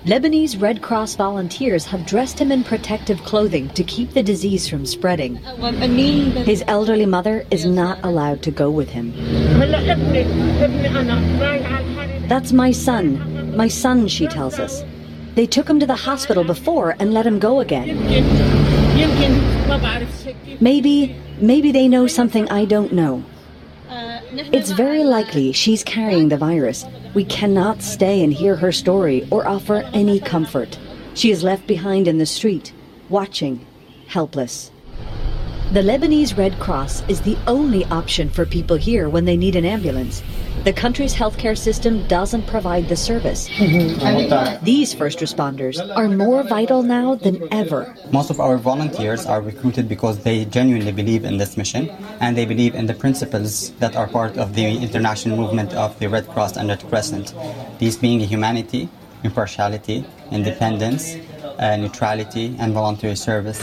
Lebanese 0.06 0.60
Red 0.60 0.82
Cross 0.82 1.16
volunteers 1.16 1.86
have 1.86 2.03
dressed 2.06 2.40
him 2.40 2.52
in 2.52 2.64
protective 2.64 3.24
clothing 3.24 3.69
to 3.69 3.84
keep 3.84 4.14
the 4.14 4.24
disease 4.24 4.68
from 4.68 4.86
spreading. 4.86 5.36
His 6.46 6.64
elderly 6.68 7.06
mother 7.06 7.46
is 7.52 7.66
not 7.66 8.03
allowed 8.03 8.42
to 8.42 8.52
go 8.52 8.72
with 8.72 8.90
him. 8.90 9.14
That's 12.28 12.52
my 12.52 12.72
son. 12.72 13.56
My 13.56 13.69
son, 13.69 14.08
she 14.08 14.28
tells 14.28 14.60
us. 14.60 14.84
They 15.36 15.46
took 15.46 15.69
him 15.69 15.80
to 15.80 15.86
the 15.86 15.96
hospital 15.96 16.44
before 16.44 16.96
and 17.00 17.14
let 17.14 17.26
him 17.26 17.40
go 17.40 17.62
again. 17.62 17.88
Maybe, 20.60 21.16
maybe 21.40 21.72
they 21.72 21.88
know 21.88 22.08
something 22.08 22.50
I 22.50 22.66
don't 22.66 22.92
know. 22.92 23.24
It's 24.35 24.72
very 24.72 25.03
likely 25.03 25.51
she's 25.51 25.83
carrying 25.83 26.30
the 26.30 26.38
virus. 26.38 26.85
We 27.14 27.24
cannot 27.24 27.83
stay 27.83 28.24
and 28.24 28.33
hear 28.33 28.56
her 28.56 28.72
story 28.72 29.28
or 29.30 29.48
offer 29.48 29.88
any 29.94 30.19
comfort. 30.19 30.80
She 31.14 31.30
is 31.30 31.44
left 31.44 31.67
behind 31.67 32.08
in 32.08 32.17
the 32.17 32.26
street, 32.26 32.74
watching, 33.10 33.64
helpless. 34.08 34.72
The 35.72 35.82
Lebanese 35.82 36.35
Red 36.35 36.60
Cross 36.60 37.08
is 37.08 37.22
the 37.22 37.38
only 37.46 37.85
option 37.85 38.28
for 38.28 38.44
people 38.44 38.76
here 38.76 39.08
when 39.08 39.26
they 39.26 39.38
need 39.38 39.56
an 39.56 39.66
ambulance. 39.66 40.24
The 40.63 40.72
country's 40.72 41.13
healthcare 41.13 41.58
system 41.58 42.08
doesn't 42.08 42.47
provide 42.47 42.88
the 42.88 42.96
service. 42.96 43.49
Mm-hmm. 43.49 44.63
These 44.63 44.94
first 44.94 45.19
responders 45.19 45.76
are 45.97 46.08
more 46.08 46.44
vital 46.44 46.83
now 46.83 47.15
than 47.15 47.51
ever. 47.51 47.94
Most 48.13 48.29
of 48.29 48.40
our 48.40 48.58
volunteers 48.58 49.26
are 49.26 49.42
recruited 49.42 49.90
because 49.90 50.24
they 50.24 50.46
genuinely 50.46 50.94
believe 50.94 51.26
in 51.26 51.35
this 51.35 51.58
mission 51.58 51.90
and 52.22 52.38
they 52.38 52.46
believe 52.46 52.76
in 52.76 52.85
the 52.85 52.94
principles 52.94 53.72
that 53.83 53.97
are 53.97 54.08
part 54.08 54.38
of 54.38 54.56
the 54.56 54.65
international 54.65 55.35
movement 55.35 55.74
of 55.74 55.99
the 55.99 56.08
Red 56.08 56.29
Cross 56.29 56.56
and 56.56 56.69
Red 56.69 56.88
Crescent. 56.88 57.35
These 57.79 57.97
being 57.97 58.22
humanity, 58.22 58.88
impartiality, 59.24 60.06
independence, 60.31 61.17
uh, 61.60 61.78
neutrality, 61.78 62.56
and 62.60 62.74
voluntary 62.74 63.16
service. 63.16 63.60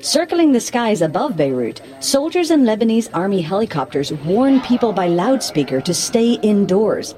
Circling 0.00 0.52
the 0.52 0.60
skies 0.60 1.02
above 1.02 1.36
Beirut, 1.36 1.80
soldiers 2.00 2.50
in 2.50 2.64
Lebanese 2.64 3.10
army 3.12 3.42
helicopters 3.42 4.12
warn 4.24 4.60
people 4.60 4.92
by 4.92 5.08
loudspeaker 5.08 5.80
to 5.80 5.92
stay 5.92 6.38
indoors. 6.42 7.14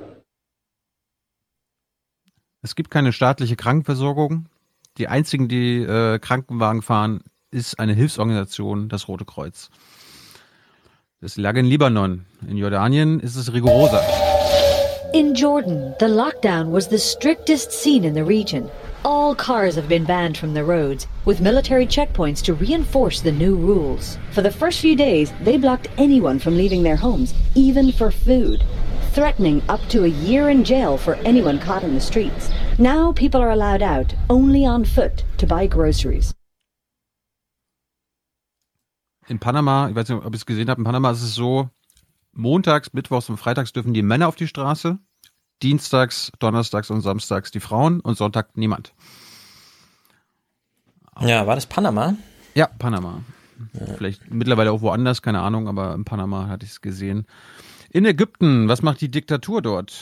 Es 2.63 2.75
gibt 2.75 2.91
keine 2.91 3.13
staatliche 3.13 3.57
Krankenversorgung. 3.57 4.47
Die 4.97 5.09
einzigen, 5.09 5.49
die 5.49 5.83
äh, 5.83 6.19
Krankenwagen 6.19 6.81
fahren, 6.81 7.21
ist 7.51 7.79
eine 7.79 7.93
Hilfsorganisation, 7.93 8.89
das 8.89 9.07
Rote 9.07 9.25
Kreuz. 9.25 9.71
Das 11.21 11.37
lag 11.37 11.57
in 11.57 11.67
Libanon. 11.67 12.25
In 12.49 12.57
Jordanien 12.57 13.21
ist 13.21 13.37
es 13.37 13.53
rigoroser. 13.53 14.03
In 15.15 15.33
Jordan, 15.33 15.95
the 16.01 16.07
lockdown 16.07 16.71
was 16.73 16.89
the 16.89 16.99
strictest 16.99 17.71
seen 17.71 18.05
in 18.05 18.15
the 18.15 18.25
region. 18.25 18.69
All 19.05 19.33
cars 19.33 19.77
have 19.77 19.89
been 19.89 20.05
banned 20.05 20.37
from 20.37 20.55
the 20.55 20.65
roads, 20.65 21.07
with 21.25 21.41
military 21.41 21.87
checkpoints 21.87 22.43
to 22.43 22.55
reinforce 22.55 23.21
the 23.21 23.31
new 23.31 23.55
rules. 23.55 24.19
For 24.33 24.43
the 24.43 24.51
first 24.51 24.81
few 24.81 24.97
days, 24.97 25.33
they 25.41 25.57
blocked 25.57 25.87
anyone 25.99 26.41
from 26.41 26.57
leaving 26.57 26.83
their 26.83 26.97
homes, 26.97 27.33
even 27.55 27.93
for 27.93 28.11
food, 28.11 28.65
threatening 29.13 29.63
up 29.69 29.79
to 29.91 30.03
a 30.03 30.09
year 30.09 30.49
in 30.49 30.65
jail 30.65 30.99
for 30.99 31.15
anyone 31.25 31.61
caught 31.61 31.85
in 31.85 31.95
the 31.95 32.01
streets. 32.01 32.51
Now 32.81 33.13
people 33.13 33.41
are 33.41 33.53
allowed 33.53 33.83
out, 33.83 34.13
only 34.29 34.67
on 34.67 34.85
foot, 34.85 35.23
to 35.39 35.47
buy 35.47 35.69
groceries. 35.69 36.35
In 39.29 39.39
Panama, 39.39 39.87
ich 39.87 39.95
weiß 39.95 40.09
nicht, 40.09 40.27
ob 40.27 40.35
ich 40.35 40.41
es 40.41 40.45
gesehen 40.45 40.69
habe, 40.69 40.81
in 40.81 40.85
Panama 40.85 41.13
ist 41.13 41.23
es 41.23 41.37
so, 41.37 41.71
montags, 42.35 42.93
mittwochs 42.93 43.29
und 43.29 43.37
freitags 43.37 43.73
dürfen 43.73 43.95
die 43.95 44.03
Männer 44.03 44.29
auf 44.29 44.37
die 44.37 44.49
Straße, 44.49 44.99
dienstags, 45.63 46.33
donnerstags 46.39 46.91
und 46.91 47.01
samstags 47.01 47.51
die 47.51 47.61
Frauen 47.61 48.01
und 48.01 48.17
Sonntag 48.17 48.57
niemand. 48.57 48.93
Ja, 51.21 51.47
war 51.47 51.55
das 51.55 51.67
Panama? 51.67 52.17
Ja, 52.55 52.67
Panama. 52.67 53.21
Ja. 53.73 53.95
Vielleicht 53.97 54.33
mittlerweile 54.33 54.73
auch 54.73 54.81
woanders, 54.81 55.23
keine 55.23 55.41
Ahnung, 55.41 55.69
aber 55.69 55.95
in 55.95 56.05
Panama 56.05 56.49
hatte 56.49 56.65
ich 56.65 56.73
es 56.73 56.81
gesehen. 56.81 57.27
In 57.91 58.05
Ägypten, 58.05 58.69
was 58.69 58.83
macht 58.83 59.01
die 59.01 59.11
Diktatur 59.11 59.63
dort? 59.63 59.95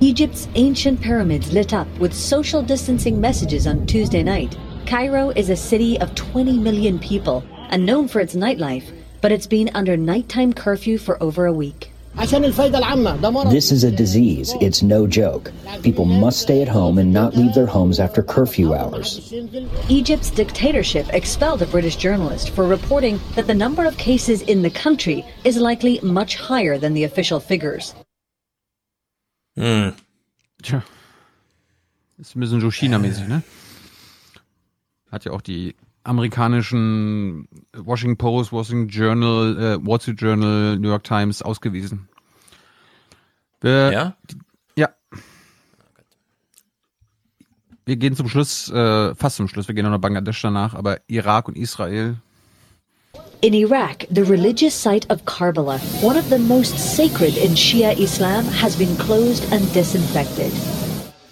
Egypt's 0.00 0.48
ancient 0.56 1.00
pyramids 1.02 1.52
lit 1.52 1.74
up 1.74 1.86
with 2.00 2.14
social 2.14 2.62
distancing 2.62 3.20
messages 3.20 3.66
on 3.66 3.86
Tuesday 3.86 4.22
night. 4.22 4.56
Cairo 4.86 5.30
is 5.30 5.50
a 5.50 5.56
city 5.56 6.00
of 6.00 6.14
20 6.14 6.58
million 6.58 6.98
people 6.98 7.44
and 7.70 7.84
known 7.84 8.08
for 8.08 8.20
its 8.20 8.34
nightlife, 8.34 8.84
but 9.20 9.32
it's 9.32 9.46
been 9.46 9.70
under 9.74 9.96
nighttime 9.96 10.52
curfew 10.52 10.98
for 10.98 11.22
over 11.22 11.46
a 11.46 11.52
week. 11.52 11.90
This 12.16 13.70
is 13.72 13.84
a 13.84 13.90
disease. 13.90 14.54
It's 14.60 14.82
no 14.82 15.06
joke. 15.06 15.52
People 15.82 16.04
must 16.04 16.40
stay 16.40 16.60
at 16.60 16.68
home 16.68 16.98
and 16.98 17.12
not 17.12 17.36
leave 17.36 17.54
their 17.54 17.66
homes 17.66 18.00
after 18.00 18.22
curfew 18.22 18.74
hours. 18.74 19.32
Egypt's 19.88 20.30
dictatorship 20.30 21.06
expelled 21.12 21.62
a 21.62 21.66
British 21.66 21.96
journalist 21.96 22.50
for 22.50 22.66
reporting 22.66 23.20
that 23.36 23.46
the 23.46 23.54
number 23.54 23.86
of 23.86 23.96
cases 23.96 24.42
in 24.42 24.62
the 24.62 24.70
country 24.70 25.24
is 25.44 25.56
likely 25.56 26.00
much 26.02 26.36
higher 26.36 26.78
than 26.78 26.94
the 26.94 27.04
official 27.04 27.38
figures. 27.38 27.94
Hm. 29.56 29.94
Tja. 30.62 30.82
Ist 32.18 32.36
ein 32.36 32.40
bisschen 32.40 32.60
so 32.60 32.70
China-mäßig, 32.70 33.28
ne? 33.28 33.42
Hat 35.10 35.24
ja 35.24 35.32
auch 35.32 35.40
die 35.40 35.74
amerikanischen 36.04 37.48
Washington 37.76 38.16
Post, 38.16 38.52
Washington 38.52 38.88
Journal, 38.88 39.56
äh, 39.58 39.86
Wall 39.86 40.00
Street 40.00 40.20
Journal, 40.20 40.78
New 40.78 40.88
York 40.88 41.04
Times 41.04 41.42
ausgewiesen. 41.42 42.08
Wir, 43.60 43.92
ja? 43.92 44.16
Ja. 44.76 44.88
Wir 47.84 47.96
gehen 47.96 48.16
zum 48.16 48.28
Schluss, 48.28 48.70
äh, 48.70 49.14
fast 49.14 49.36
zum 49.36 49.48
Schluss, 49.48 49.68
wir 49.68 49.74
gehen 49.74 49.84
noch 49.84 49.90
nach 49.90 49.98
Bangladesch 49.98 50.40
danach, 50.40 50.74
aber 50.74 51.00
Irak 51.08 51.48
und 51.48 51.56
Israel. 51.56 52.16
In 53.42 53.54
Iraq, 53.54 54.06
the 54.10 54.22
religious 54.22 54.74
site 54.74 55.10
of 55.10 55.24
Karbala, 55.24 55.80
one 56.02 56.18
of 56.18 56.28
the 56.28 56.38
most 56.38 56.78
sacred 56.78 57.36
in 57.38 57.54
Shia 57.54 57.98
Islam, 57.98 58.44
has 58.46 58.76
been 58.76 58.94
closed 58.98 59.50
and 59.52 59.62
disinfected. 59.72 60.52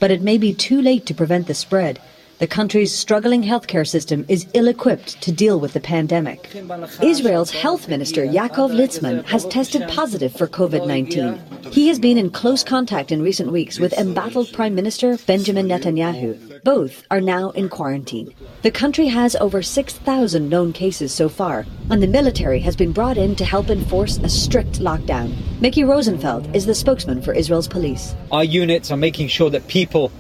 But 0.01 0.11
it 0.11 0.23
may 0.23 0.39
be 0.39 0.55
too 0.55 0.81
late 0.81 1.05
to 1.07 1.15
prevent 1.15 1.47
the 1.47 1.55
spread. 1.55 2.01
The 2.39 2.47
country's 2.47 2.95
struggling 2.95 3.43
healthcare 3.43 3.85
system 3.85 4.25
is 4.29 4.47
ill-equipped 4.55 5.21
to 5.23 5.33
deal 5.33 5.59
with 5.59 5.73
the 5.73 5.81
pandemic. 5.81 6.55
Israel's 7.03 7.51
health 7.51 7.89
minister 7.89 8.25
Yaakov 8.25 8.71
Litzman 8.71 9.25
has 9.25 9.45
tested 9.47 9.89
positive 9.89 10.33
for 10.37 10.47
COVID-19. 10.47 11.73
He 11.73 11.89
has 11.89 11.99
been 11.99 12.17
in 12.17 12.31
close 12.31 12.63
contact 12.63 13.11
in 13.11 13.23
recent 13.23 13.51
weeks 13.51 13.81
with 13.81 13.93
embattled 13.95 14.53
Prime 14.53 14.77
Minister 14.77 15.19
Benjamin 15.27 15.67
Netanyahu. 15.67 16.63
Both 16.63 17.03
are 17.11 17.21
now 17.21 17.51
in 17.51 17.69
quarantine. 17.69 18.33
The 18.63 18.71
country 18.71 19.09
has 19.09 19.35
over 19.35 19.61
6,000 19.61 20.49
known 20.49 20.73
cases 20.73 21.13
so 21.13 21.29
far, 21.29 21.67
and 21.91 22.01
the 22.01 22.07
military 22.07 22.61
has 22.61 22.77
been 22.77 22.93
brought 22.93 23.19
in 23.19 23.35
to 23.35 23.45
help 23.45 23.69
enforce 23.69 24.19
a 24.19 24.29
strict 24.29 24.79
lockdown. 24.79 25.35
Mickey 25.61 25.83
Rosenfeld 25.83 26.55
is 26.55 26.67
the 26.67 26.75
spokesman 26.77 27.21
for 27.21 27.33
Israel's 27.35 27.67
police. 27.67 28.15
Our 28.31 28.45
units 28.45 28.93
are 28.93 28.97
making 28.97 29.27
sure 29.27 29.51
that 29.51 29.67
people 29.67 30.13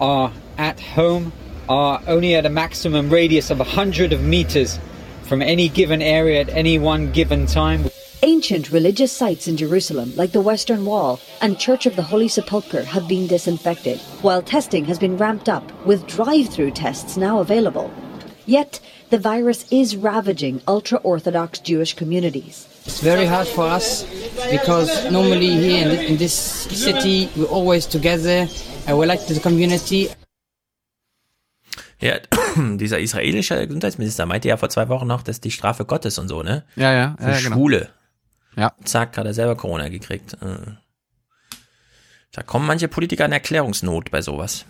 are 0.00 0.32
at 0.56 0.80
home 0.80 1.32
are 1.68 2.02
only 2.06 2.34
at 2.34 2.46
a 2.46 2.50
maximum 2.50 3.10
radius 3.10 3.50
of 3.50 3.58
100 3.58 4.12
of 4.12 4.22
meters 4.22 4.78
from 5.22 5.42
any 5.42 5.68
given 5.68 6.00
area 6.00 6.40
at 6.40 6.48
any 6.48 6.78
one 6.78 7.12
given 7.12 7.46
time. 7.46 7.90
Ancient 8.22 8.72
religious 8.72 9.12
sites 9.12 9.46
in 9.46 9.56
Jerusalem, 9.56 10.12
like 10.16 10.32
the 10.32 10.40
Western 10.40 10.84
Wall 10.84 11.20
and 11.40 11.58
Church 11.58 11.86
of 11.86 11.94
the 11.94 12.02
Holy 12.02 12.26
Sepulchre, 12.28 12.82
have 12.82 13.06
been 13.06 13.26
disinfected, 13.26 13.98
while 14.22 14.42
testing 14.42 14.84
has 14.86 14.98
been 14.98 15.16
ramped 15.16 15.48
up, 15.48 15.64
with 15.86 16.06
drive 16.06 16.48
through 16.48 16.72
tests 16.72 17.16
now 17.16 17.38
available. 17.38 17.92
Yet, 18.46 18.80
the 19.10 19.18
virus 19.18 19.66
is 19.70 19.94
ravaging 19.94 20.62
ultra 20.66 20.98
Orthodox 20.98 21.58
Jewish 21.58 21.94
communities. 21.94 22.66
It's 22.86 23.00
very 23.00 23.26
hard 23.26 23.46
for 23.46 23.64
us 23.64 24.04
because 24.50 25.10
normally 25.12 25.50
here 25.50 25.86
in, 25.86 25.98
in 25.98 26.16
this 26.16 26.34
city 26.34 27.30
we're 27.36 27.44
always 27.44 27.84
together 27.84 28.48
and 28.86 28.98
we 28.98 29.04
like 29.04 29.26
the 29.26 29.38
community. 29.40 30.08
Ja, 32.00 32.18
dieser 32.56 33.00
israelische 33.00 33.66
Gesundheitsminister 33.66 34.26
meinte 34.26 34.48
ja 34.48 34.56
vor 34.56 34.68
zwei 34.68 34.88
Wochen 34.88 35.06
noch, 35.06 35.22
dass 35.22 35.40
die 35.40 35.50
Strafe 35.50 35.84
Gottes 35.84 36.18
und 36.18 36.28
so, 36.28 36.42
ne? 36.42 36.64
Ja, 36.76 36.92
ja. 36.92 37.16
Für 37.18 37.30
ja, 37.30 37.34
Schwule. 37.34 37.90
Genau. 38.54 38.68
Ja. 38.68 38.72
Zack, 38.84 39.16
hat 39.16 39.26
er 39.26 39.34
selber 39.34 39.56
Corona 39.56 39.88
gekriegt. 39.88 40.34
Äh. 40.34 40.72
Da 42.32 42.42
kommen 42.42 42.66
manche 42.66 42.88
Politiker 42.88 43.24
in 43.24 43.32
Erklärungsnot 43.32 44.10
bei 44.10 44.22
sowas. 44.22 44.64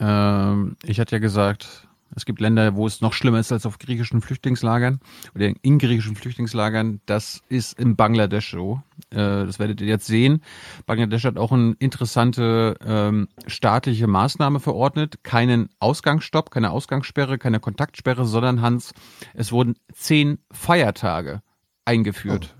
Ähm, 0.00 0.76
ich 0.84 0.98
hatte 0.98 1.16
ja 1.16 1.18
gesagt, 1.18 1.86
es 2.14 2.24
gibt 2.24 2.40
Länder, 2.40 2.74
wo 2.74 2.86
es 2.86 3.00
noch 3.00 3.12
schlimmer 3.12 3.38
ist 3.38 3.52
als 3.52 3.66
auf 3.66 3.78
griechischen 3.78 4.20
Flüchtlingslagern 4.20 5.00
oder 5.34 5.52
in 5.62 5.78
griechischen 5.78 6.16
Flüchtlingslagern. 6.16 7.00
Das 7.06 7.40
ist 7.48 7.78
in 7.78 7.96
Bangladesch 7.96 8.50
so. 8.50 8.82
Äh, 9.10 9.46
das 9.46 9.58
werdet 9.58 9.80
ihr 9.80 9.86
jetzt 9.86 10.06
sehen. 10.06 10.42
Bangladesch 10.86 11.24
hat 11.24 11.38
auch 11.38 11.52
eine 11.52 11.74
interessante 11.78 12.76
ähm, 12.84 13.28
staatliche 13.46 14.06
Maßnahme 14.06 14.60
verordnet. 14.60 15.24
Keinen 15.24 15.70
Ausgangsstopp, 15.78 16.50
keine 16.50 16.70
Ausgangssperre, 16.70 17.38
keine 17.38 17.60
Kontaktsperre, 17.60 18.26
sondern 18.26 18.60
Hans, 18.60 18.92
es 19.34 19.52
wurden 19.52 19.76
zehn 19.94 20.38
Feiertage 20.50 21.42
eingeführt. 21.84 22.54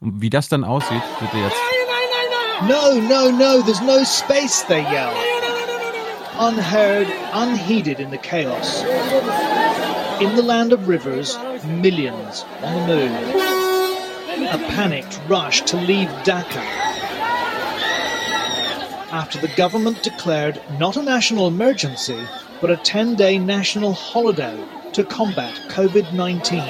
Und 0.00 0.20
wie 0.20 0.30
das 0.30 0.48
dann 0.48 0.64
aussieht, 0.64 1.02
wird 1.20 1.34
ihr 1.34 1.42
jetzt. 1.42 1.56
No, 2.62 3.00
no, 3.00 3.30
no, 3.30 3.62
there's 3.62 3.80
no 3.80 4.04
space, 4.04 4.64
they 4.66 4.82
yell. 4.82 5.37
Unheard, 6.38 7.08
unheeded 7.32 8.00
in 8.00 8.10
the 8.10 8.18
chaos. 8.18 8.82
In 10.20 10.36
the 10.36 10.42
land 10.42 10.72
of 10.72 10.88
rivers, 10.88 11.36
millions 11.64 12.44
on 12.62 12.74
the 12.74 12.86
move. 12.86 13.34
A 14.50 14.58
panicked 14.70 15.20
rush 15.28 15.62
to 15.62 15.76
leave 15.76 16.08
Dhaka. 16.24 16.88
after 19.10 19.40
the 19.40 19.54
government 19.56 20.02
declared 20.02 20.60
not 20.78 20.96
a 20.96 21.02
national 21.02 21.46
emergency, 21.46 22.20
but 22.60 22.70
a 22.70 22.76
10 22.76 23.14
day 23.14 23.38
national 23.38 23.92
holiday 23.94 24.62
to 24.92 25.02
combat 25.04 25.54
COVID 25.68 26.12
19. 26.12 26.60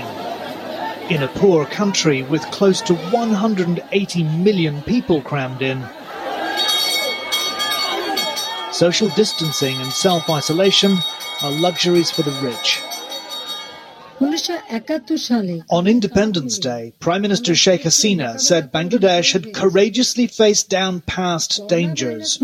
In 1.11 1.23
a 1.23 1.29
poor 1.29 1.65
country 1.67 2.23
with 2.23 2.43
close 2.51 2.81
to 2.83 2.95
180 2.95 4.23
million 4.23 4.83
people 4.83 5.23
crammed 5.23 5.63
in, 5.63 5.85
social 8.79 9.09
distancing 9.17 9.75
and 9.81 9.91
self 9.91 10.31
isolation 10.31 10.97
are 11.43 11.51
luxuries 11.51 12.13
for 12.13 12.23
the 12.23 12.31
rich. 12.41 12.81
On 15.69 15.87
Independence 15.89 16.59
Day, 16.61 16.93
Prime 17.01 17.23
Minister 17.23 17.57
Sheikh 17.57 17.83
Hasina 17.83 18.41
said 18.41 18.73
Bangladesh 18.73 19.33
had 19.33 19.53
courageously 19.53 20.29
faced 20.29 20.71
down 20.71 21.01
past 21.01 21.67
dangers. 21.67 22.41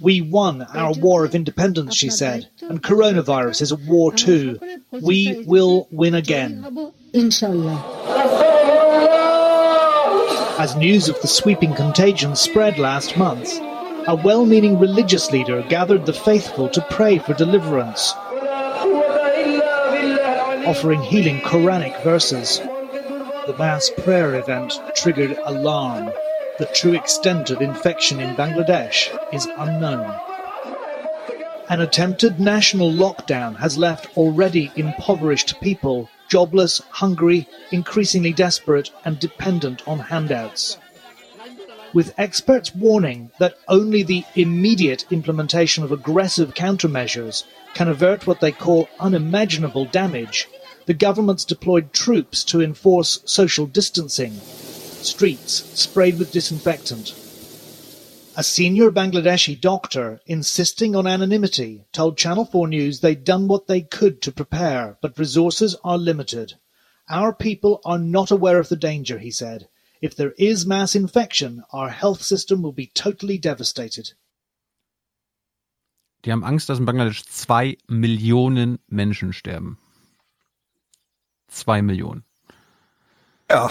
We 0.00 0.20
won 0.20 0.62
our 0.62 0.92
war 0.92 1.24
of 1.24 1.34
independence, 1.34 1.96
she 1.96 2.08
said, 2.08 2.48
and 2.60 2.80
coronavirus 2.80 3.62
is 3.62 3.72
a 3.72 3.76
war 3.76 4.12
too. 4.12 4.60
We 4.92 5.42
will 5.48 5.88
win 5.90 6.14
again. 6.14 6.92
As 10.60 10.76
news 10.76 11.08
of 11.08 11.20
the 11.20 11.28
sweeping 11.28 11.74
contagion 11.74 12.36
spread 12.36 12.78
last 12.78 13.16
month, 13.16 13.58
a 14.06 14.14
well 14.14 14.44
meaning 14.44 14.78
religious 14.78 15.30
leader 15.30 15.62
gathered 15.68 16.06
the 16.06 16.12
faithful 16.12 16.68
to 16.68 16.86
pray 16.90 17.18
for 17.18 17.34
deliverance 17.34 18.14
offering 20.66 21.02
healing 21.02 21.40
Quranic 21.40 22.02
verses. 22.04 22.58
The 22.58 23.54
mass 23.58 23.90
prayer 24.04 24.36
event 24.36 24.72
triggered 24.94 25.36
alarm. 25.44 26.12
The 26.58 26.70
true 26.72 26.94
extent 26.94 27.50
of 27.50 27.60
infection 27.60 28.20
in 28.20 28.36
Bangladesh 28.36 29.10
is 29.34 29.46
unknown. 29.58 30.14
An 31.68 31.80
attempted 31.80 32.38
national 32.38 32.92
lockdown 32.92 33.56
has 33.56 33.76
left 33.76 34.16
already 34.16 34.70
impoverished 34.76 35.60
people 35.60 36.08
jobless, 36.28 36.80
hungry, 36.90 37.46
increasingly 37.72 38.32
desperate, 38.32 38.90
and 39.04 39.18
dependent 39.18 39.86
on 39.86 39.98
handouts. 39.98 40.78
With 41.94 42.14
experts 42.16 42.74
warning 42.74 43.30
that 43.38 43.58
only 43.68 44.02
the 44.02 44.24
immediate 44.34 45.04
implementation 45.10 45.84
of 45.84 45.92
aggressive 45.92 46.54
countermeasures 46.54 47.44
can 47.74 47.88
avert 47.88 48.26
what 48.26 48.40
they 48.40 48.50
call 48.50 48.88
unimaginable 48.98 49.84
damage, 49.84 50.48
the 50.86 50.94
government's 50.94 51.44
deployed 51.44 51.92
troops 51.92 52.44
to 52.44 52.62
enforce 52.62 53.20
social 53.26 53.66
distancing. 53.66 54.32
Streets 54.40 55.64
sprayed 55.78 56.18
with 56.18 56.32
disinfectant. 56.32 57.14
A 58.38 58.42
senior 58.42 58.90
Bangladeshi 58.90 59.60
doctor, 59.60 60.22
insisting 60.26 60.96
on 60.96 61.06
anonymity, 61.06 61.84
told 61.92 62.16
Channel 62.16 62.46
4 62.46 62.68
News 62.68 63.00
they'd 63.00 63.24
done 63.24 63.48
what 63.48 63.66
they 63.66 63.82
could 63.82 64.22
to 64.22 64.32
prepare, 64.32 64.96
but 65.02 65.18
resources 65.18 65.76
are 65.84 65.98
limited. 65.98 66.54
Our 67.10 67.34
people 67.34 67.82
are 67.84 67.98
not 67.98 68.30
aware 68.30 68.58
of 68.58 68.70
the 68.70 68.76
danger, 68.76 69.18
he 69.18 69.30
said. 69.30 69.68
If 70.02 70.16
there 70.16 70.34
is 70.36 70.66
mass 70.66 70.96
infection, 70.96 71.62
our 71.72 71.88
health 71.88 72.22
system 72.22 72.62
will 72.62 72.72
be 72.72 72.90
totally 72.92 73.38
devastated. 73.38 74.16
Die 76.24 76.32
haben 76.32 76.44
Angst, 76.44 76.68
dass 76.68 76.78
in 76.80 76.86
Bangladesch 76.86 77.24
zwei 77.24 77.78
Millionen 77.86 78.80
Menschen 78.88 79.32
sterben. 79.32 79.78
Zwei 81.46 81.82
Millionen. 81.82 82.24
Ja. 83.48 83.68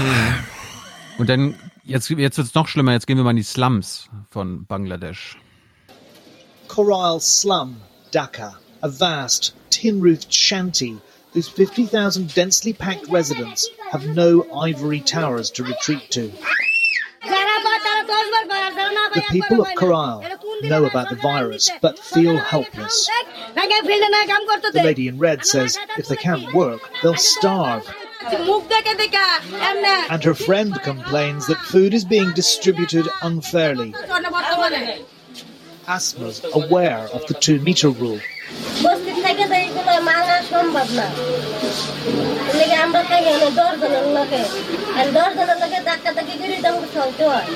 Und 1.17 1.27
dann, 1.27 1.55
jetzt, 1.83 2.09
jetzt 2.09 2.37
wird 2.37 2.47
es 2.47 2.53
noch 2.53 2.67
schlimmer, 2.67 2.93
jetzt 2.93 3.07
gehen 3.07 3.17
wir 3.17 3.23
mal 3.23 3.31
in 3.31 3.37
die 3.37 3.43
Slums 3.43 4.09
von 4.29 4.65
Bangladesch. 4.65 5.37
Coral 6.69 7.19
Slum, 7.19 7.75
Dhaka, 8.11 8.57
a 8.81 8.87
vast, 8.87 9.53
tin-roofed 9.69 10.33
shanty 10.33 11.01
whose 11.33 11.47
50,000 11.47 12.33
densely 12.33 12.73
packed 12.73 13.07
residents 13.07 13.69
have 13.91 14.05
no 14.07 14.45
ivory 14.53 14.99
towers 14.99 15.49
to 15.51 15.63
retreat 15.63 16.09
to. 16.11 16.31
The 19.13 19.23
people 19.29 19.61
of 19.61 19.67
Coral 19.75 20.23
know 20.63 20.85
about 20.85 21.09
the 21.09 21.15
virus 21.15 21.69
but 21.81 21.99
feel 21.99 22.37
helpless. 22.37 23.09
The 23.55 24.81
lady 24.83 25.07
in 25.07 25.17
red 25.19 25.45
says 25.45 25.77
if 25.97 26.07
they 26.07 26.15
can't 26.15 26.53
work, 26.53 26.81
they'll 27.01 27.15
starve. 27.15 27.87
And 30.09 30.23
her 30.23 30.33
friend 30.33 30.79
complains 30.83 31.47
that 31.47 31.57
food 31.57 31.93
is 31.93 32.05
being 32.05 32.31
distributed 32.33 33.07
unfairly. 33.21 33.93
Asma's 35.87 36.45
aware 36.53 37.09
of 37.13 37.25
the 37.27 37.33
two 37.33 37.59
meter 37.61 37.89
rule. 37.89 38.19
বস্তির 40.00 40.00
থেকে 40.00 40.00
তো 40.00 40.00
এইগুলো 40.00 40.06
মানা 40.10 40.36
সম্ভব 40.52 40.88
না 40.98 41.06
লেগে 42.58 42.76
আমরা 42.84 43.00
খাই 43.08 43.22
হলো 43.26 43.48
দশ 43.60 43.74
জনের 43.82 44.06
লোকে 44.16 44.42
আর 44.98 45.06
দশ 45.18 45.30
জনের 45.38 45.58
লোকে 45.62 45.78
ধাক্কা 45.88 46.10
ধাক্কি 46.16 46.34
করে 46.40 46.56
তো 46.62 46.68
আমাকে 46.70 46.88
চলতে 46.96 47.22
হয় 47.30 47.46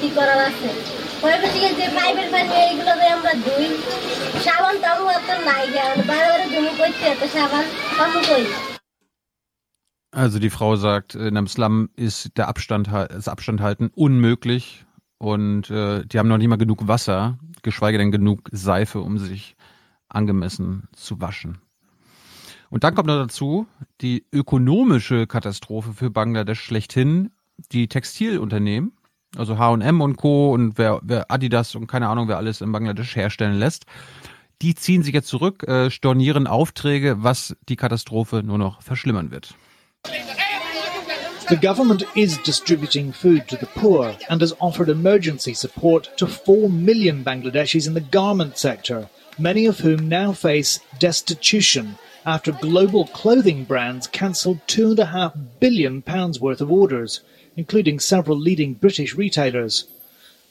কি 0.00 0.08
করার 0.16 0.40
আছে 0.48 0.68
পরে 1.22 1.36
থেকে 1.54 1.68
যে 1.78 1.86
পাইপের 1.96 2.28
পানি 2.34 2.52
এইগুলো 2.64 2.92
দিয়ে 3.00 3.12
আমরা 3.16 3.32
ধুই 3.44 3.66
সাবান 4.44 4.74
তো 4.82 4.86
আমার 4.94 5.20
তো 5.28 5.34
নাই 5.48 5.64
গেন 5.74 5.96
বারে 6.10 6.26
বারে 6.32 6.46
ধুমি 6.54 6.72
করতে 6.80 7.04
এত 7.14 7.22
সাবান 7.36 7.64
কম 7.98 8.14
করি 8.30 8.48
Also 10.12 10.36
die 10.44 10.54
Frau 10.56 10.72
sagt, 10.86 11.10
in 11.14 11.34
einem 11.36 11.48
Slum 11.54 11.76
ist 12.06 12.18
der 12.36 12.46
Abstand, 12.52 12.86
das 13.18 13.26
Abstand 13.34 13.58
halten 13.66 13.86
unmöglich 14.04 14.64
und 15.30 15.64
äh, 15.70 16.04
die 16.08 16.16
haben 16.18 16.30
noch 16.32 16.40
nicht 16.40 16.52
mal 16.52 16.64
genug 16.64 16.80
Wasser, 16.92 17.20
geschweige 17.66 17.96
denn 18.00 18.10
genug 18.18 18.40
Seife, 18.66 18.98
um 19.08 19.14
sich 19.24 19.44
angemessen 20.15 20.87
zu 20.93 21.21
waschen. 21.21 21.59
Und 22.69 22.83
dann 22.83 22.95
kommt 22.95 23.07
noch 23.07 23.17
dazu 23.17 23.67
die 24.01 24.25
ökonomische 24.31 25.27
Katastrophe 25.27 25.93
für 25.93 26.09
Bangladesch 26.09 26.61
schlechthin, 26.61 27.31
die 27.71 27.87
Textilunternehmen, 27.87 28.93
also 29.37 29.57
H&M 29.57 30.01
und 30.01 30.17
Co. 30.17 30.53
und 30.53 30.77
wer, 30.77 30.99
wer 31.03 31.31
Adidas 31.31 31.75
und 31.75 31.87
keine 31.87 32.07
Ahnung, 32.07 32.27
wer 32.27 32.37
alles 32.37 32.61
in 32.61 32.71
Bangladesch 32.71 33.15
herstellen 33.15 33.57
lässt, 33.57 33.85
die 34.61 34.75
ziehen 34.75 35.03
sich 35.03 35.13
jetzt 35.13 35.27
zurück, 35.27 35.63
äh, 35.67 35.89
stornieren 35.91 36.47
Aufträge, 36.47 37.23
was 37.23 37.55
die 37.69 37.75
Katastrophe 37.75 38.41
nur 38.43 38.57
noch 38.57 38.81
verschlimmern 38.81 39.31
wird. 39.31 39.55
The 41.47 41.57
government 41.57 42.07
is 42.15 42.41
distributing 42.41 43.13
food 43.13 43.47
to 43.49 43.55
the 43.55 43.67
poor 43.75 44.15
and 44.29 44.41
has 44.41 44.59
offered 44.59 44.89
emergency 44.89 45.53
support 45.53 46.09
to 46.17 46.25
4 46.25 46.69
million 46.69 47.23
Bangladeshis 47.23 47.85
in 47.85 47.93
the 47.93 48.01
garment 48.01 48.57
sector, 48.57 49.09
many 49.37 49.65
of 49.65 49.79
whom 49.79 50.07
now 50.07 50.31
face 50.31 50.79
destitution 50.99 51.97
after 52.25 52.51
global 52.51 53.05
clothing 53.07 53.63
brands 53.63 54.07
cancelled 54.07 54.59
£2.5 54.67 55.59
billion 55.59 56.03
worth 56.41 56.61
of 56.61 56.71
orders, 56.71 57.21
including 57.55 57.99
several 57.99 58.37
leading 58.37 58.73
British 58.73 59.13
retailers. 59.13 59.85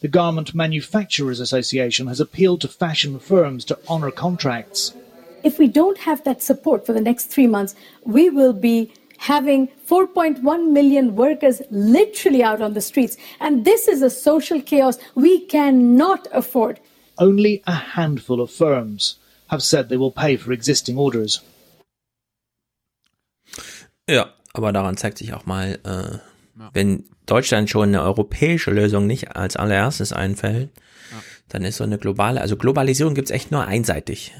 The 0.00 0.08
Garment 0.08 0.54
Manufacturers 0.54 1.40
Association 1.40 2.06
has 2.06 2.20
appealed 2.20 2.60
to 2.60 2.68
fashion 2.68 3.18
firms 3.18 3.64
to 3.66 3.78
honour 3.88 4.10
contracts. 4.10 4.94
If 5.42 5.58
we 5.58 5.66
don't 5.66 5.98
have 5.98 6.22
that 6.24 6.42
support 6.42 6.86
for 6.86 6.92
the 6.92 7.00
next 7.00 7.26
three 7.26 7.46
months, 7.46 7.74
we 8.04 8.30
will 8.30 8.52
be 8.52 8.92
having 9.18 9.68
4.1 9.88 10.70
million 10.70 11.16
workers 11.16 11.62
literally 11.70 12.42
out 12.42 12.60
on 12.60 12.74
the 12.74 12.80
streets. 12.80 13.16
And 13.40 13.64
this 13.64 13.88
is 13.88 14.02
a 14.02 14.10
social 14.10 14.60
chaos 14.60 14.98
we 15.14 15.46
cannot 15.46 16.28
afford. 16.32 16.80
Only 17.16 17.62
a 17.64 17.96
handful 17.96 18.40
of 18.40 18.50
firms 18.50 19.20
have 19.48 19.62
said 19.62 19.88
they 19.88 19.98
will 19.98 20.12
pay 20.12 20.36
for 20.36 20.52
existing 20.52 20.98
orders. 20.98 21.42
Ja, 24.08 24.32
aber 24.52 24.72
daran 24.72 24.96
zeigt 24.96 25.18
sich 25.18 25.32
auch 25.32 25.46
mal, 25.46 25.78
äh, 25.84 25.88
ja. 26.58 26.70
wenn 26.72 27.04
Deutschland 27.26 27.70
schon 27.70 27.88
eine 27.88 28.02
europäische 28.02 28.70
Lösung 28.70 29.06
nicht 29.06 29.36
als 29.36 29.56
allererstes 29.56 30.12
einfällt, 30.12 30.70
ja. 31.10 31.18
dann 31.48 31.62
ist 31.62 31.76
so 31.76 31.84
eine 31.84 31.98
globale, 31.98 32.40
also 32.40 32.56
Globalisierung 32.56 33.14
gibt's 33.14 33.30
echt 33.30 33.50
nur 33.50 33.64
einseitig. 33.64 34.34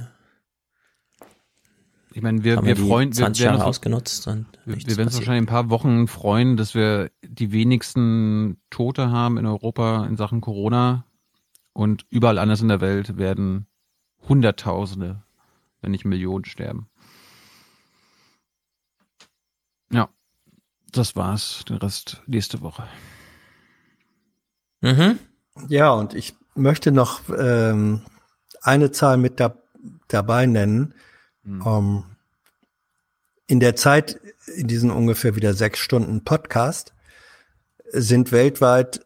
Ich 2.12 2.22
meine, 2.22 2.44
wir, 2.44 2.62
wir 2.64 2.76
freuen 2.76 3.16
wir, 3.16 3.26
wir 3.26 3.38
werden 3.38 3.60
ausgenutzt 3.60 4.28
und 4.28 4.46
wir, 4.64 4.76
wir 4.76 4.96
werden 4.96 5.08
uns 5.08 5.16
wahrscheinlich 5.16 5.42
ein 5.42 5.46
paar 5.46 5.70
Wochen 5.70 6.06
freuen, 6.06 6.56
dass 6.56 6.74
wir 6.74 7.10
die 7.22 7.50
wenigsten 7.50 8.58
Tote 8.70 9.10
haben 9.10 9.36
in 9.36 9.46
Europa 9.46 10.06
in 10.06 10.16
Sachen 10.16 10.40
Corona 10.40 11.06
und 11.74 12.06
überall 12.08 12.38
anders 12.38 12.62
in 12.62 12.68
der 12.68 12.80
Welt 12.80 13.18
werden 13.18 13.66
Hunderttausende, 14.26 15.22
wenn 15.82 15.90
nicht 15.90 16.06
Millionen 16.06 16.46
sterben. 16.46 16.88
Ja, 19.90 20.08
das 20.90 21.14
war's. 21.14 21.64
Den 21.68 21.76
Rest 21.76 22.22
nächste 22.26 22.62
Woche. 22.62 22.88
Mhm. 24.80 25.18
Ja, 25.68 25.90
und 25.92 26.14
ich 26.14 26.34
möchte 26.54 26.90
noch 26.90 27.20
ähm, 27.36 28.02
eine 28.62 28.92
Zahl 28.92 29.18
mit 29.18 29.40
da, 29.40 29.56
dabei 30.08 30.46
nennen. 30.46 30.94
Mhm. 31.42 31.62
Um, 31.62 31.86
ähm, 31.86 32.04
in 33.46 33.60
der 33.60 33.76
Zeit, 33.76 34.18
in 34.56 34.68
diesen 34.68 34.90
ungefähr 34.90 35.36
wieder 35.36 35.52
sechs 35.52 35.78
Stunden 35.78 36.24
Podcast, 36.24 36.94
sind 37.92 38.32
weltweit 38.32 39.03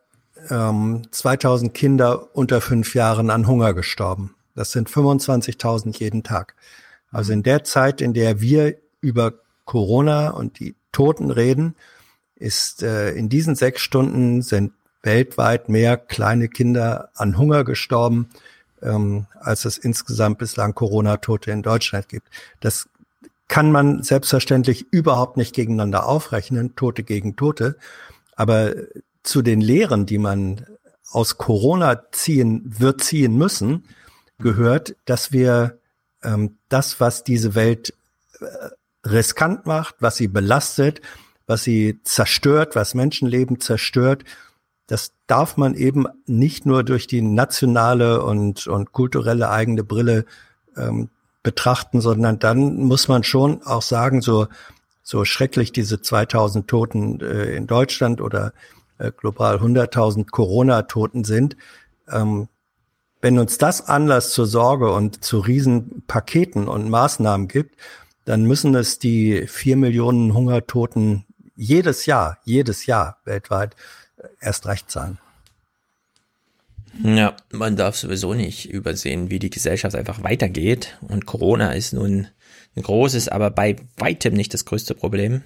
ähm, 0.51 1.03
2000 1.11 1.75
Kinder 1.75 2.35
unter 2.37 2.61
fünf 2.61 2.95
Jahren 2.95 3.31
an 3.31 3.47
Hunger 3.47 3.75
gestorben. 3.75 4.35
Das 4.55 4.73
sind 4.73 4.91
25.000 4.91 5.99
jeden 5.99 6.23
Tag. 6.23 6.55
Also 7.11 7.33
in 7.33 7.43
der 7.43 7.65
Zeit, 7.65 8.01
in 8.01 8.13
der 8.13 8.41
wir 8.41 8.77
über 9.01 9.35
Corona 9.65 10.31
und 10.31 10.59
die 10.59 10.75
Toten 10.93 11.31
reden, 11.31 11.75
ist 12.37 12.83
äh, 12.83 13.13
in 13.13 13.29
diesen 13.29 13.55
sechs 13.55 13.83
Stunden 13.83 14.43
sind 14.43 14.73
weltweit 15.03 15.69
mehr 15.69 15.97
kleine 15.97 16.49
Kinder 16.49 17.11
an 17.15 17.39
Hunger 17.39 17.65
gestorben, 17.65 18.29
ähm, 18.83 19.27
als 19.39 19.65
es 19.65 19.79
insgesamt 19.79 20.39
bislang 20.39 20.75
Corona-Tote 20.75 21.51
in 21.51 21.63
Deutschland 21.63 22.09
gibt. 22.09 22.29
Das 22.61 22.89
kann 23.49 23.73
man 23.73 24.03
selbstverständlich 24.03 24.87
überhaupt 24.93 25.37
nicht 25.37 25.55
gegeneinander 25.55 26.07
aufrechnen, 26.07 26.77
Tote 26.77 27.03
gegen 27.03 27.37
Tote. 27.37 27.77
Aber 28.37 28.75
zu 29.29 29.43
den 29.43 29.61
Lehren, 29.61 30.07
die 30.07 30.19
man 30.19 30.65
aus 31.11 31.39
Corona 31.39 32.11
ziehen 32.13 32.63
wird 32.65 33.03
ziehen 33.03 33.37
müssen, 33.37 33.85
gehört, 34.39 34.97
dass 35.05 35.33
wir 35.33 35.79
ähm, 36.23 36.59
das, 36.69 37.01
was 37.01 37.25
diese 37.25 37.55
Welt 37.55 37.95
äh, 38.41 39.09
riskant 39.09 39.67
macht, 39.67 39.97
was 40.01 40.17
sie 40.17 40.29
belastet, 40.29 41.01
was 41.47 41.65
sie 41.65 42.01
zerstört, 42.05 42.75
was 42.75 42.95
Menschenleben 42.95 43.61
zerstört, 43.61 44.25
das 44.87 45.13
darf 45.27 45.57
man 45.57 45.75
eben 45.75 46.07
nicht 46.27 46.67
nur 46.67 46.83
durch 46.83 47.07
die 47.07 47.21
nationale 47.21 48.23
und, 48.23 48.67
und 48.67 48.93
kulturelle 48.93 49.51
eigene 49.51 49.85
Brille 49.85 50.25
ähm, 50.77 51.11
betrachten, 51.43 52.01
sondern 52.01 52.39
dann 52.39 52.77
muss 52.77 53.09
man 53.09 53.23
schon 53.23 53.63
auch 53.63 53.83
sagen, 53.83 54.23
so, 54.23 54.49
so 55.03 55.25
schrecklich 55.25 55.73
diese 55.73 56.01
2000 56.01 56.69
Toten 56.69 57.21
äh, 57.21 57.55
in 57.55 57.67
Deutschland 57.67 58.21
oder 58.21 58.53
äh, 58.99 59.13
global 59.17 59.57
100.000 59.57 60.31
Corona-Toten 60.31 61.25
sind, 61.25 61.57
ähm, 62.11 62.49
wenn 63.21 63.39
uns 63.39 63.59
das 63.59 63.89
Anlass 63.89 64.31
zur 64.31 64.47
Sorge 64.47 64.93
und 64.93 65.25
zu 65.25 65.41
Riesenpaketen 65.41 66.69
und 66.69 66.89
Maßnahmen 66.89 67.49
gibt, 67.49 67.77
dann 68.25 68.45
müssen 68.45 68.75
es 68.75 68.99
die 68.99 69.47
vier 69.47 69.77
Millionen 69.77 70.35
Hungertoten 70.35 71.25
jedes 71.57 72.07
Jahr, 72.07 72.39
jedes 72.45 72.87
Jahr 72.87 73.19
weltweit 73.25 73.75
erst 74.41 74.67
recht 74.67 74.91
sein. 74.91 75.19
Ja, 77.03 77.37
man 77.53 77.77
darf 77.77 77.97
sowieso 77.97 78.35
nicht 78.35 78.71
übersehen, 78.71 79.31
wie 79.31 79.39
die 79.39 79.51
Gesellschaft 79.51 79.95
einfach 79.95 80.23
weitergeht. 80.23 80.99
Und 81.01 81.27
Corona 81.27 81.73
ist 81.73 81.93
nun 81.93 82.29
ein 82.77 82.83
großes, 82.83 83.29
aber 83.29 83.51
bei 83.51 83.77
weitem 83.97 84.35
nicht 84.35 84.55
das 84.55 84.65
größte 84.65 84.95
Problem. 84.95 85.43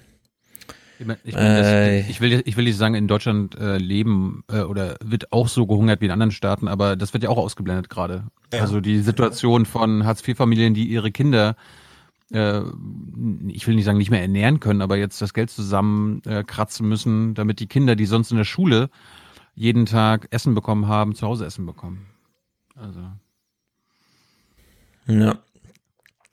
Ich, 1.03 1.07
mein, 1.07 1.17
ich, 1.25 1.33
mein, 1.35 1.43
äh, 1.43 1.99
das, 1.99 2.09
ich, 2.09 2.21
will, 2.21 2.41
ich 2.45 2.55
will 2.55 2.63
nicht 2.63 2.77
sagen, 2.77 2.95
in 2.95 3.09
Deutschland 3.09 3.59
äh, 3.59 3.77
leben 3.77 4.45
äh, 4.49 4.61
oder 4.61 4.95
wird 5.03 5.33
auch 5.33 5.49
so 5.49 5.67
gehungert 5.67 5.99
wie 5.99 6.05
in 6.05 6.11
anderen 6.11 6.31
Staaten, 6.31 6.69
aber 6.69 6.95
das 6.95 7.13
wird 7.13 7.23
ja 7.23 7.29
auch 7.29 7.37
ausgeblendet 7.37 7.89
gerade. 7.89 8.23
Ja. 8.53 8.61
Also 8.61 8.79
die 8.79 8.99
Situation 8.99 9.65
von 9.65 10.05
Hartz-IV-Familien, 10.05 10.73
die 10.73 10.85
ihre 10.85 11.11
Kinder 11.11 11.57
äh, 12.31 12.61
ich 13.49 13.67
will 13.67 13.75
nicht 13.75 13.83
sagen, 13.83 13.97
nicht 13.97 14.11
mehr 14.11 14.21
ernähren 14.21 14.61
können, 14.61 14.81
aber 14.81 14.97
jetzt 14.97 15.21
das 15.21 15.33
Geld 15.33 15.49
zusammenkratzen 15.49 16.85
äh, 16.85 16.89
müssen, 16.89 17.33
damit 17.35 17.59
die 17.59 17.67
Kinder, 17.67 17.95
die 17.95 18.05
sonst 18.05 18.31
in 18.31 18.37
der 18.37 18.45
Schule 18.45 18.89
jeden 19.55 19.85
Tag 19.85 20.29
Essen 20.31 20.55
bekommen 20.55 20.87
haben, 20.87 21.15
zu 21.15 21.27
Hause 21.27 21.45
Essen 21.45 21.65
bekommen. 21.65 22.07
Also. 22.75 23.01
Ja. 25.07 25.33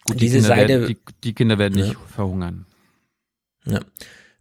Gut, 0.05 0.15
die 0.15 0.17
Diese 0.17 0.39
Kinder 0.39 0.49
Seite. 0.49 0.69
Werden, 0.69 0.87
die, 0.87 0.99
die, 1.25 1.33
Kinder 1.35 1.59
werden 1.59 1.75
nicht 1.75 1.97
verhungern. 2.09 2.67
Ja. 3.65 3.81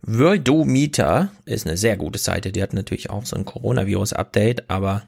Worldometer 0.01 1.31
ist 1.45 1.67
eine 1.67 1.77
sehr 1.77 1.97
gute 1.97 2.19
Seite. 2.19 2.51
Die 2.51 2.61
hat 2.61 2.73
natürlich 2.73 3.09
auch 3.09 3.25
so 3.25 3.35
ein 3.35 3.45
Coronavirus-Update, 3.45 4.69
aber 4.69 5.03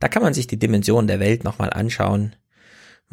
da 0.00 0.08
kann 0.08 0.22
man 0.22 0.34
sich 0.34 0.46
die 0.46 0.58
Dimension 0.58 1.06
der 1.06 1.20
Welt 1.20 1.44
nochmal 1.44 1.70
anschauen 1.70 2.36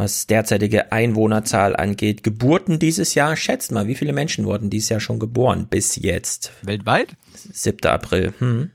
was 0.02 0.28
derzeitige 0.28 0.92
Einwohnerzahl 0.92 1.76
angeht. 1.76 2.24
Geburten 2.24 2.80
dieses 2.80 3.14
Jahr, 3.14 3.36
schätzt 3.36 3.72
mal, 3.72 3.88
wie 3.88 3.96
viele 3.96 4.14
Menschen 4.14 4.46
wurden 4.46 4.70
dieses 4.70 4.90
Jahr 4.90 5.00
schon 5.00 5.20
geboren 5.20 5.68
bis 5.68 5.96
jetzt? 5.96 6.54
Weltweit? 6.64 7.16
7. 7.34 7.86
April. 7.90 8.34
Hm. 8.40 8.72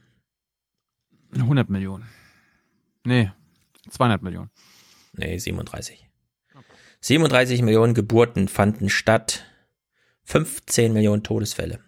100 1.35 1.69
Millionen. 1.69 2.06
Nee, 3.05 3.31
200 3.90 4.22
Millionen. 4.22 4.51
Nee, 5.15 5.39
37. 5.39 6.08
37 7.01 7.62
Millionen 7.62 7.94
Geburten 7.94 8.49
fanden 8.49 8.89
statt. 8.89 9.44
15 10.24 10.92
Millionen 10.92 11.22
Todesfälle. 11.22 11.81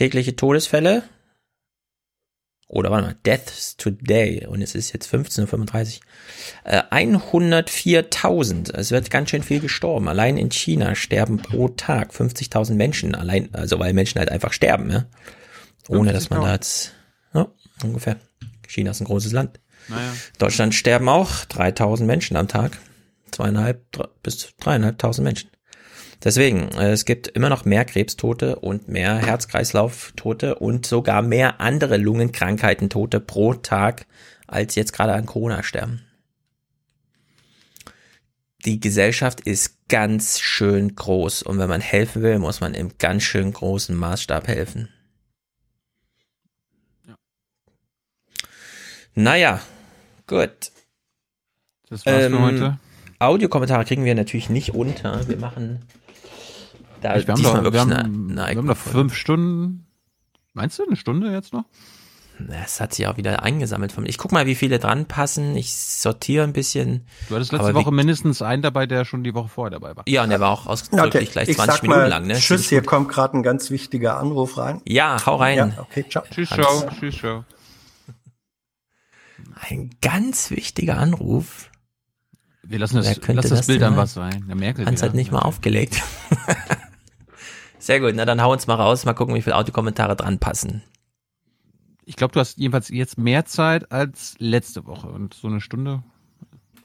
Tägliche 0.00 0.34
Todesfälle 0.34 1.02
oder 2.68 2.90
warte 2.90 3.04
mal, 3.08 3.16
Deaths 3.26 3.76
Today 3.76 4.46
und 4.46 4.62
es 4.62 4.74
ist 4.74 4.94
jetzt 4.94 5.12
15.35 5.12 5.98
Uhr. 6.64 6.72
Äh, 6.72 6.82
104.000. 6.90 8.72
Es 8.72 8.92
wird 8.92 9.10
ganz 9.10 9.28
schön 9.28 9.42
viel 9.42 9.60
gestorben. 9.60 10.08
Allein 10.08 10.38
in 10.38 10.50
China 10.50 10.94
sterben 10.94 11.36
pro 11.36 11.68
Tag 11.68 12.14
50.000 12.14 12.76
Menschen. 12.76 13.14
Allein, 13.14 13.50
also 13.52 13.78
weil 13.78 13.92
Menschen 13.92 14.18
halt 14.18 14.30
einfach 14.30 14.54
sterben, 14.54 14.90
ja. 14.90 15.04
Ohne 15.88 16.14
dass 16.14 16.30
man 16.30 16.40
da 16.40 16.54
jetzt, 16.54 16.94
ja, 17.34 17.48
ungefähr. 17.82 18.16
China 18.66 18.92
ist 18.92 19.02
ein 19.02 19.06
großes 19.06 19.32
Land. 19.32 19.60
Naja. 19.88 20.14
Deutschland 20.38 20.74
sterben 20.74 21.10
auch 21.10 21.44
3.000 21.44 22.04
Menschen 22.04 22.38
am 22.38 22.48
Tag. 22.48 22.78
Zweieinhalb 23.32 23.84
bis 24.22 24.56
dreieinhalbtausend 24.56 25.26
Menschen. 25.26 25.49
Deswegen, 26.22 26.68
äh, 26.72 26.92
es 26.92 27.04
gibt 27.04 27.28
immer 27.28 27.48
noch 27.48 27.64
mehr 27.64 27.84
Krebstote 27.84 28.56
und 28.56 28.88
mehr 28.88 29.16
Herz-Kreislauf-Tote 29.16 30.56
und 30.56 30.86
sogar 30.86 31.22
mehr 31.22 31.60
andere 31.60 31.96
Lungenkrankheiten-Tote 31.96 33.20
pro 33.20 33.54
Tag, 33.54 34.06
als 34.46 34.74
jetzt 34.74 34.92
gerade 34.92 35.14
an 35.14 35.26
Corona 35.26 35.62
sterben. 35.62 36.04
Die 38.66 38.78
Gesellschaft 38.78 39.40
ist 39.40 39.88
ganz 39.88 40.38
schön 40.38 40.94
groß 40.94 41.42
und 41.42 41.58
wenn 41.58 41.68
man 41.68 41.80
helfen 41.80 42.22
will, 42.22 42.38
muss 42.38 42.60
man 42.60 42.74
im 42.74 42.98
ganz 42.98 43.22
schön 43.22 43.52
großen 43.52 43.96
Maßstab 43.96 44.48
helfen. 44.48 44.90
Ja. 47.06 47.14
Naja, 49.14 49.60
gut. 50.26 50.72
Das 51.88 52.04
war's 52.04 52.24
ähm, 52.24 52.32
für 52.32 52.40
heute. 52.40 52.78
Audiokommentare 53.18 53.84
kriegen 53.84 54.04
wir 54.04 54.14
natürlich 54.14 54.50
nicht 54.50 54.74
unter. 54.74 55.26
Wir 55.28 55.36
machen 55.38 55.80
da 57.00 57.16
ich, 57.16 57.26
wir, 57.26 57.34
haben 57.34 57.42
doch, 57.42 57.72
wir, 57.72 57.80
haben, 57.80 57.92
eine, 57.92 58.04
eine 58.42 58.54
wir 58.54 58.58
haben 58.58 58.66
noch 58.66 58.76
fünf 58.76 59.14
Stunden. 59.14 59.86
Meinst 60.52 60.78
du 60.78 60.84
eine 60.84 60.96
Stunde 60.96 61.32
jetzt 61.32 61.52
noch? 61.52 61.64
Es 62.48 62.80
hat 62.80 62.94
sich 62.94 63.06
auch 63.06 63.16
wieder 63.16 63.42
eingesammelt 63.42 63.92
von 63.92 64.04
mir. 64.04 64.08
Ich 64.08 64.18
guck 64.18 64.32
mal, 64.32 64.46
wie 64.46 64.54
viele 64.54 64.78
dran 64.78 65.06
passen. 65.06 65.56
Ich 65.56 65.74
sortiere 65.74 66.44
ein 66.44 66.52
bisschen. 66.52 67.06
Du 67.28 67.34
hattest 67.34 67.52
letzte 67.52 67.74
Woche 67.74 67.92
mindestens 67.92 68.42
einen 68.42 68.62
dabei, 68.62 68.86
der 68.86 69.04
schon 69.04 69.24
die 69.24 69.34
Woche 69.34 69.48
vorher 69.48 69.70
dabei 69.70 69.96
war. 69.96 70.04
Ja, 70.08 70.22
und 70.22 70.30
der 70.30 70.40
war 70.40 70.50
auch 70.50 70.66
ausdrücklich 70.66 71.28
okay. 71.28 71.44
gleich 71.44 71.54
20 71.54 71.82
Minuten 71.82 72.06
lang. 72.06 72.26
Ne? 72.26 72.34
Tschüss, 72.34 72.68
hier 72.68 72.82
kommt 72.82 73.08
gerade 73.08 73.36
ein 73.36 73.42
ganz 73.42 73.70
wichtiger 73.70 74.18
Anruf 74.18 74.56
rein. 74.56 74.80
Ja, 74.86 75.18
hau 75.26 75.36
rein. 75.36 75.56
Ja, 75.56 75.72
okay, 75.78 76.04
ciao. 76.08 76.24
Tschüss, 76.30 76.48
ciao. 76.48 76.88
Tschüss, 76.98 77.18
ciao. 77.18 77.44
Ein 79.68 79.90
ganz 80.00 80.50
wichtiger 80.50 80.96
Anruf. 80.96 81.70
Wir 82.62 82.78
lassen 82.78 82.96
das, 82.96 83.16
lass 83.26 83.48
das, 83.48 83.50
das 83.50 83.66
Bild 83.66 83.82
an 83.82 83.96
was 83.96 84.14
sein. 84.14 84.44
Der 84.48 84.56
Merkel 84.56 84.86
Hans 84.86 85.02
hat 85.02 85.14
nicht 85.14 85.32
mal 85.32 85.40
aufgelegt. 85.40 86.02
Sehr 87.80 87.98
gut, 87.98 88.12
na 88.14 88.24
dann 88.24 88.42
hau 88.42 88.52
uns 88.52 88.66
mal 88.66 88.74
raus, 88.74 89.04
mal 89.04 89.14
gucken, 89.14 89.34
wie 89.34 89.42
viele 89.42 89.56
Audiokommentare 89.56 90.14
dran 90.14 90.38
passen. 90.38 90.82
Ich 92.04 92.16
glaube, 92.16 92.32
du 92.32 92.40
hast 92.40 92.58
jedenfalls 92.58 92.90
jetzt 92.90 93.18
mehr 93.18 93.46
Zeit 93.46 93.90
als 93.90 94.34
letzte 94.38 94.86
Woche 94.86 95.08
und 95.08 95.34
so 95.34 95.48
eine 95.48 95.60
Stunde. 95.60 96.02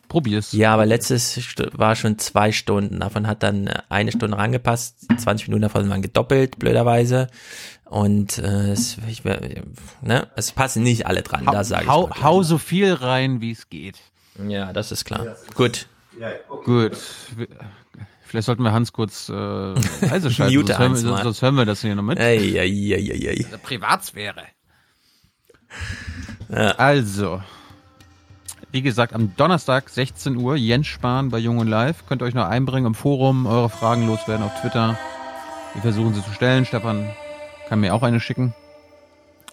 Probier's. 0.07 0.53
Ja, 0.53 0.73
aber 0.73 0.85
letztes 0.85 1.37
war 1.73 1.95
schon 1.95 2.17
zwei 2.19 2.51
Stunden. 2.51 2.99
Davon 2.99 3.27
hat 3.27 3.43
dann 3.43 3.67
eine 3.89 4.11
Stunde 4.11 4.37
rangepasst. 4.37 5.07
20 5.17 5.47
Minuten 5.47 5.63
davon 5.63 5.89
waren 5.89 6.01
gedoppelt, 6.01 6.59
blöderweise. 6.59 7.27
Und 7.85 8.37
äh, 8.37 8.71
es, 8.71 8.97
ich, 9.07 9.23
ne, 9.23 10.27
es 10.35 10.51
passen 10.51 10.83
nicht 10.83 11.07
alle 11.07 11.21
dran, 11.21 11.45
hau, 11.47 11.51
da 11.51 11.63
sage 11.63 11.83
ich. 11.83 11.89
Hau, 11.89 12.09
hau 12.21 12.43
so 12.43 12.57
viel 12.57 12.93
rein, 12.93 13.41
wie 13.41 13.51
es 13.51 13.69
geht. 13.69 13.99
Ja, 14.47 14.73
das 14.73 14.91
ist 14.91 15.05
klar. 15.05 15.25
Ja, 15.25 15.35
Gut. 15.53 15.87
Ja, 16.19 16.29
okay. 16.49 16.65
Gut. 16.65 16.97
Vielleicht 18.25 18.47
sollten 18.47 18.63
wir 18.63 18.73
Hans 18.73 18.91
kurz 18.91 19.29
äh, 19.29 19.33
leise 20.01 20.31
schalten, 20.31 20.65
sonst, 20.65 20.79
hören 20.79 20.93
wir, 20.93 21.23
sonst 21.23 21.41
hören 21.41 21.55
wir 21.55 21.65
das 21.65 21.81
hier 21.81 21.95
noch 21.95 22.03
mit. 22.03 22.19
Ei, 22.19 22.59
ei, 22.59 22.95
ei, 22.95 23.29
ei. 23.29 23.57
Privatsphäre. 23.63 24.43
Ja. 26.49 26.71
Also, 26.71 27.41
wie 28.71 28.81
gesagt, 28.81 29.13
am 29.13 29.35
Donnerstag 29.35 29.89
16 29.89 30.37
Uhr 30.37 30.55
Jens 30.55 30.87
Spahn 30.87 31.29
bei 31.29 31.37
Jung 31.37 31.59
und 31.59 31.67
Live. 31.67 32.05
Könnt 32.07 32.21
ihr 32.21 32.25
euch 32.25 32.33
noch 32.33 32.47
einbringen 32.47 32.87
im 32.87 32.95
Forum, 32.95 33.45
eure 33.45 33.69
Fragen 33.69 34.07
loswerden 34.07 34.45
auf 34.45 34.59
Twitter. 34.61 34.97
Wir 35.73 35.81
versuchen 35.81 36.13
sie 36.13 36.23
zu 36.23 36.31
stellen. 36.31 36.65
Stefan 36.65 37.09
kann 37.69 37.79
mir 37.79 37.93
auch 37.93 38.03
eine 38.03 38.19
schicken. 38.19 38.53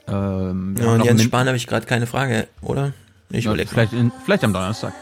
Ähm, 0.08 0.76
ja, 0.78 0.92
und 0.92 1.04
Jens 1.04 1.22
Spahn 1.22 1.46
habe 1.46 1.56
ich 1.56 1.66
gerade 1.66 1.86
keine 1.86 2.06
Frage, 2.06 2.48
oder? 2.62 2.92
Ich 3.30 3.44
ja, 3.44 3.54
vielleicht, 3.54 3.92
in, 3.92 4.12
vielleicht 4.24 4.44
am 4.44 4.52
Donnerstag. 4.52 4.92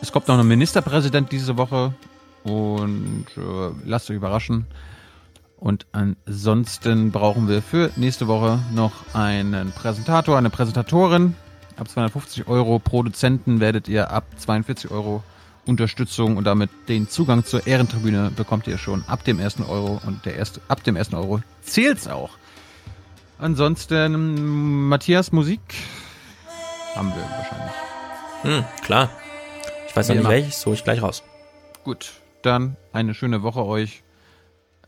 Es 0.00 0.10
kommt 0.10 0.28
noch 0.28 0.38
ein 0.38 0.48
Ministerpräsident 0.48 1.30
diese 1.30 1.56
Woche 1.56 1.94
und 2.44 3.26
äh, 3.36 3.70
lasst 3.84 4.10
euch 4.10 4.16
überraschen. 4.16 4.66
Und 5.56 5.86
ansonsten 5.92 7.12
brauchen 7.12 7.48
wir 7.48 7.62
für 7.62 7.90
nächste 7.94 8.26
Woche 8.26 8.58
noch 8.74 9.14
einen 9.14 9.70
Präsentator, 9.70 10.36
eine 10.36 10.50
Präsentatorin. 10.50 11.36
Ab 11.76 11.88
250 11.88 12.48
Euro 12.48 12.80
Produzenten 12.80 13.60
werdet 13.60 13.86
ihr 13.86 14.10
ab 14.10 14.24
42 14.38 14.90
Euro 14.90 15.22
Unterstützung 15.64 16.36
und 16.36 16.44
damit 16.44 16.70
den 16.88 17.08
Zugang 17.08 17.44
zur 17.44 17.66
Ehrentribüne 17.66 18.32
bekommt 18.34 18.66
ihr 18.66 18.78
schon 18.78 19.04
ab 19.06 19.22
dem 19.24 19.38
ersten 19.38 19.62
Euro 19.62 20.00
und 20.04 20.24
der 20.24 20.34
erste, 20.34 20.60
ab 20.66 20.82
dem 20.82 20.96
ersten 20.96 21.14
Euro 21.14 21.40
zählt's 21.62 22.08
auch. 22.08 22.30
Ansonsten 23.38 24.88
Matthias 24.88 25.30
Musik 25.32 25.60
haben 26.96 27.12
wir 27.14 27.22
wahrscheinlich. 27.22 27.72
Hm, 28.42 28.64
klar. 28.84 29.10
Ich 29.88 29.94
weiß 29.94 30.08
noch 30.08 30.16
nicht 30.16 30.28
welches, 30.28 30.60
so 30.60 30.72
ich 30.72 30.82
gleich 30.82 31.02
raus. 31.02 31.22
Gut, 31.84 32.12
dann 32.42 32.76
eine 32.92 33.14
schöne 33.14 33.42
Woche 33.42 33.64
euch. 33.64 34.02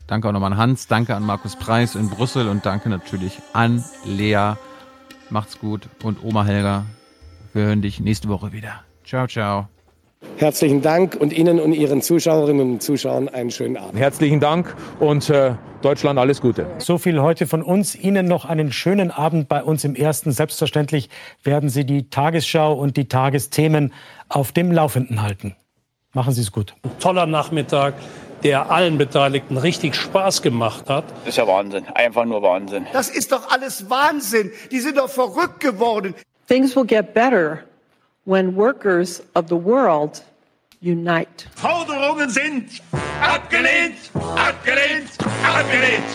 Danke 0.07 0.27
auch 0.27 0.31
nochmal 0.31 0.51
an 0.51 0.57
Hans, 0.57 0.87
danke 0.87 1.15
an 1.15 1.23
Markus 1.23 1.55
Preis 1.55 1.95
in 1.95 2.09
Brüssel 2.09 2.47
und 2.47 2.65
danke 2.65 2.89
natürlich 2.89 3.39
an 3.53 3.83
Lea. 4.05 4.53
Macht's 5.29 5.59
gut 5.59 5.89
und 6.03 6.23
Oma 6.23 6.45
Helga. 6.45 6.85
Wir 7.53 7.63
hören 7.63 7.81
dich 7.81 7.99
nächste 7.99 8.29
Woche 8.29 8.51
wieder. 8.51 8.81
Ciao, 9.03 9.27
ciao. 9.27 9.67
Herzlichen 10.37 10.81
Dank 10.81 11.15
und 11.15 11.31
Ihnen 11.31 11.59
und 11.59 11.71
Ihren 11.73 12.01
Zuschauerinnen 12.01 12.73
und 12.73 12.83
Zuschauern 12.83 13.29
einen 13.29 13.51
schönen 13.51 13.77
Abend. 13.77 13.97
Herzlichen 13.97 14.41
Dank 14.41 14.75
und 14.99 15.29
äh, 15.29 15.55
Deutschland 15.81 16.19
alles 16.19 16.41
Gute. 16.41 16.67
So 16.79 16.97
viel 16.97 17.21
heute 17.21 17.47
von 17.47 17.63
uns. 17.63 17.95
Ihnen 17.95 18.27
noch 18.27 18.43
einen 18.43 18.71
schönen 18.71 19.11
Abend 19.11 19.47
bei 19.47 19.63
uns 19.63 19.85
im 19.85 19.95
Ersten. 19.95 20.31
Selbstverständlich 20.31 21.09
werden 21.43 21.69
Sie 21.69 21.85
die 21.85 22.09
Tagesschau 22.09 22.73
und 22.73 22.97
die 22.97 23.07
Tagesthemen 23.07 23.93
auf 24.27 24.51
dem 24.51 24.71
Laufenden 24.71 25.21
halten. 25.21 25.55
Machen 26.15 26.33
Sie 26.33 26.41
es 26.41 26.51
gut. 26.51 26.73
Ein 26.83 26.97
toller 26.99 27.25
Nachmittag, 27.25 27.93
der 28.41 28.71
allen 28.71 28.97
Beteiligten 28.97 29.57
richtig 29.57 29.95
Spaß 29.95 30.41
gemacht 30.41 30.89
hat. 30.89 31.03
Das 31.19 31.29
ist 31.29 31.37
ja 31.37 31.45
Wahnsinn. 31.45 31.85
Einfach 31.93 32.23
nur 32.23 32.41
Wahnsinn. 32.41 32.87
Das 32.93 33.09
ist 33.09 33.33
doch 33.33 33.51
alles 33.51 33.89
Wahnsinn. 33.89 34.49
Die 34.71 34.79
sind 34.79 34.97
doch 34.97 35.09
verrückt 35.09 35.59
geworden. 35.59 36.15
Things 36.47 36.73
will 36.73 36.85
get 36.85 37.13
better 37.13 37.59
when 38.23 38.55
workers 38.55 39.21
of 39.35 39.49
the 39.49 39.61
world 39.61 40.23
unite. 40.81 41.47
Forderungen 41.55 42.29
sind 42.29 42.69
abgelehnt, 43.21 43.97
abgelehnt, 44.13 45.11
abgelehnt. 45.43 46.05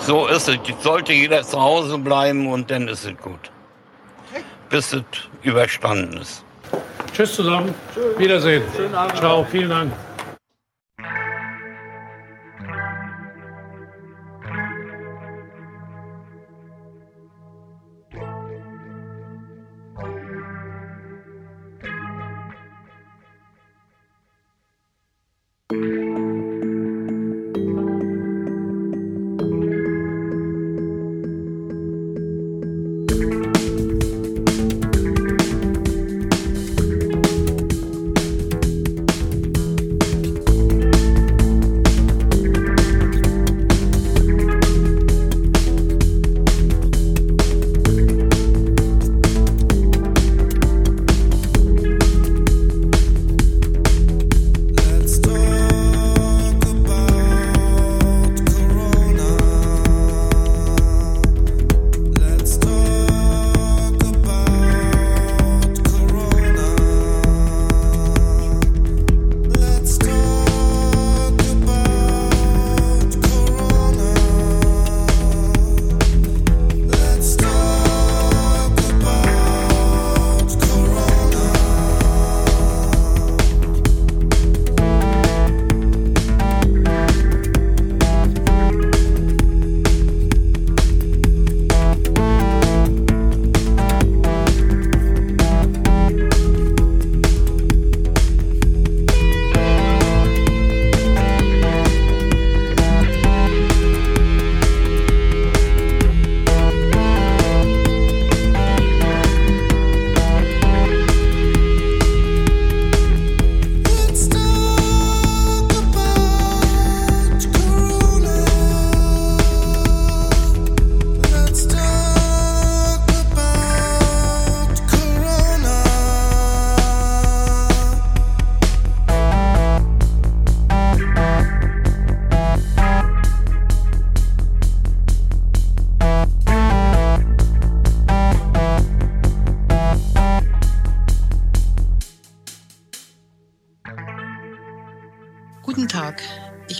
So 0.00 0.26
ist 0.26 0.46
es. 0.48 0.58
Sollte 0.82 1.14
jeder 1.14 1.42
zu 1.42 1.58
Hause 1.58 1.96
bleiben 1.96 2.48
und 2.48 2.70
dann 2.70 2.86
ist 2.86 3.06
es 3.06 3.16
gut. 3.16 3.50
Bis 4.68 4.92
es 4.92 5.04
überstanden 5.42 6.18
ist. 6.18 6.44
Tschüss 7.12 7.34
zusammen. 7.34 7.74
Wiedersehen. 8.16 8.62
Ciao, 9.16 9.44
vielen 9.50 9.70
Dank. 9.70 9.92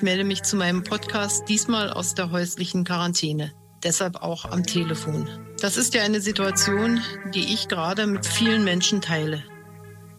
Melde 0.09 0.25
mich 0.25 0.43
zu 0.43 0.57
meinem 0.57 0.85
Podcast 0.85 1.51
diesmal 1.51 1.91
aus 1.91 2.15
der 2.15 2.31
häuslichen 2.31 2.85
Quarantäne. 2.85 3.53
Deshalb 3.85 4.23
auch 4.23 4.47
am 4.47 4.65
Telefon. 4.65 5.29
Das 5.61 5.77
ist 5.77 5.93
ja 5.93 6.01
eine 6.01 6.23
Situation, 6.23 7.03
die 7.35 7.53
ich 7.53 7.69
gerade 7.69 8.07
mit 8.07 8.25
vielen 8.25 8.65
Menschen 8.65 9.03
teile. 9.03 9.45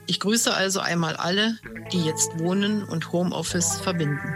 Ich 0.05 0.19
grüße 0.19 0.53
also 0.53 0.79
einmal 0.79 1.15
alle, 1.15 1.57
die 1.91 2.03
jetzt 2.03 2.38
Wohnen 2.38 2.83
und 2.83 3.11
Homeoffice 3.11 3.81
verbinden. 3.81 4.35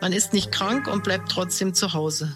Man 0.00 0.14
ist 0.14 0.32
nicht 0.32 0.50
krank 0.50 0.88
und 0.88 1.04
bleibt 1.04 1.30
trotzdem 1.30 1.74
zu 1.74 1.92
Hause. 1.92 2.34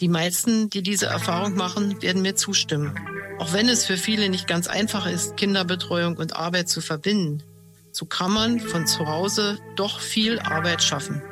Die 0.00 0.08
meisten, 0.08 0.68
die 0.68 0.82
diese 0.82 1.06
Erfahrung 1.06 1.54
machen, 1.54 2.02
werden 2.02 2.22
mir 2.22 2.34
zustimmen. 2.34 2.98
Auch 3.38 3.52
wenn 3.52 3.68
es 3.68 3.84
für 3.84 3.96
viele 3.96 4.28
nicht 4.28 4.48
ganz 4.48 4.66
einfach 4.66 5.06
ist, 5.06 5.36
Kinderbetreuung 5.36 6.16
und 6.16 6.34
Arbeit 6.34 6.68
zu 6.68 6.80
verbinden, 6.80 7.44
so 7.92 8.06
kann 8.06 8.32
man 8.32 8.58
von 8.58 8.88
zu 8.88 9.06
Hause 9.06 9.60
doch 9.76 10.00
viel 10.00 10.40
Arbeit 10.40 10.82
schaffen. 10.82 11.22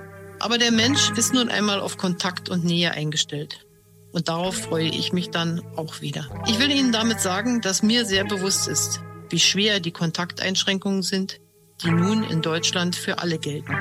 Aber 0.45 0.59
der 0.59 0.73
Mensch 0.73 1.11
ist 1.17 1.33
nun 1.33 1.49
einmal 1.49 1.81
auf 1.81 1.97
Kontakt 1.97 2.51
und 2.51 2.67
Nähe 2.67 2.91
eingestellt. 2.91 3.65
Und 4.13 4.29
darauf 4.29 4.55
freue 4.55 4.89
ich 4.91 5.11
mich 5.11 5.31
dann 5.31 5.63
auch 5.75 6.03
wieder. 6.03 6.29
Ich 6.47 6.59
will 6.59 6.71
Ihnen 6.71 6.93
damit 6.93 7.19
sagen, 7.19 7.63
dass 7.63 7.83
mir 7.83 8.05
sehr 8.05 8.25
bewusst 8.25 8.69
ist, 8.69 9.01
wie 9.31 9.41
schwer 9.41 9.81
die 9.81 9.91
Kontakteinschränkungen 9.91 11.01
sind, 11.01 11.41
die 11.83 11.91
nun 11.91 12.25
in 12.25 12.43
Deutschland 12.43 12.95
für 12.95 13.21
alle 13.21 13.39
gelten. 13.39 13.75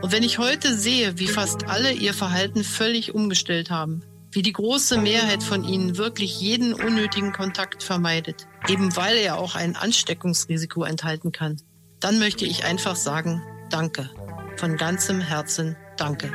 Und 0.00 0.10
wenn 0.10 0.22
ich 0.22 0.38
heute 0.38 0.74
sehe, 0.74 1.18
wie 1.18 1.28
fast 1.28 1.68
alle 1.68 1.92
ihr 1.92 2.14
Verhalten 2.14 2.64
völlig 2.64 3.14
umgestellt 3.14 3.68
haben, 3.68 4.02
wie 4.30 4.40
die 4.40 4.54
große 4.54 4.96
Mehrheit 4.96 5.42
von 5.42 5.64
ihnen 5.64 5.98
wirklich 5.98 6.40
jeden 6.40 6.72
unnötigen 6.72 7.34
Kontakt 7.34 7.82
vermeidet, 7.82 8.46
eben 8.68 8.96
weil 8.96 9.18
er 9.18 9.36
auch 9.36 9.54
ein 9.54 9.76
Ansteckungsrisiko 9.76 10.82
enthalten 10.84 11.32
kann, 11.32 11.60
dann 12.00 12.18
möchte 12.18 12.46
ich 12.46 12.64
einfach 12.64 12.96
sagen, 12.96 13.42
danke. 13.68 14.08
Von 14.56 14.78
ganzem 14.78 15.20
Herzen 15.20 15.76
danke. 15.96 16.32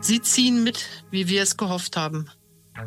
Sie 0.00 0.20
ziehen 0.20 0.64
mit, 0.64 0.86
wie 1.10 1.28
wir 1.28 1.42
es 1.42 1.56
gehofft 1.56 1.96
haben, 1.96 2.28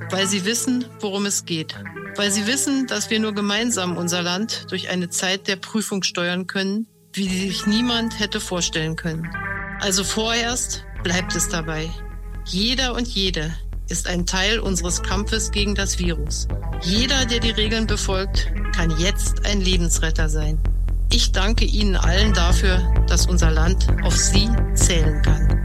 weil 0.10 0.28
sie 0.28 0.46
wissen, 0.46 0.86
worum 1.00 1.26
es 1.26 1.46
geht, 1.46 1.76
weil 2.16 2.32
sie 2.32 2.46
wissen, 2.46 2.88
dass 2.88 3.10
wir 3.10 3.20
nur 3.20 3.34
gemeinsam 3.34 3.98
unser 3.98 4.22
Land 4.22 4.66
durch 4.70 4.90
eine 4.90 5.10
Zeit 5.10 5.48
der 5.48 5.56
Prüfung 5.56 6.04
steuern 6.04 6.48
können, 6.48 6.88
wie 7.14 7.28
sich 7.28 7.66
niemand 7.66 8.20
hätte 8.20 8.40
vorstellen 8.40 8.96
können. 8.96 9.30
Also 9.80 10.04
vorerst 10.04 10.84
bleibt 11.04 11.36
es 11.36 11.48
dabei. 11.50 11.90
Jeder 12.46 12.94
und 12.96 13.08
jede 13.08 13.54
ist 13.90 14.08
ein 14.08 14.26
Teil 14.26 14.60
unseres 14.60 15.02
Kampfes 15.02 15.52
gegen 15.52 15.76
das 15.76 16.00
Virus. 16.00 16.48
Jeder, 16.82 17.26
der 17.26 17.40
die 17.40 17.52
Regeln 17.52 17.88
befolgt, 17.88 18.52
kann 18.76 18.98
jetzt 19.00 19.46
ein 19.46 19.62
Lebensretter 19.62 20.28
sein. 20.28 20.60
Ich 21.12 21.32
danke 21.32 21.66
Ihnen 21.66 21.96
allen 21.96 22.34
dafür, 22.34 22.82
dass 23.08 23.28
unser 23.28 23.52
Land 23.52 23.88
auf 24.04 24.16
Sie 24.18 24.50
zählen 24.74 25.22
kann. 25.22 25.65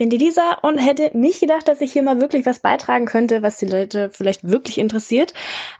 Bin 0.00 0.08
die 0.08 0.16
Lisa 0.16 0.54
und 0.62 0.78
hätte 0.78 1.10
nicht 1.12 1.40
gedacht, 1.40 1.68
dass 1.68 1.82
ich 1.82 1.92
hier 1.92 2.02
mal 2.02 2.22
wirklich 2.22 2.46
was 2.46 2.60
beitragen 2.60 3.04
könnte, 3.04 3.42
was 3.42 3.58
die 3.58 3.66
Leute 3.66 4.08
vielleicht 4.10 4.48
wirklich 4.48 4.78
interessiert. 4.78 5.34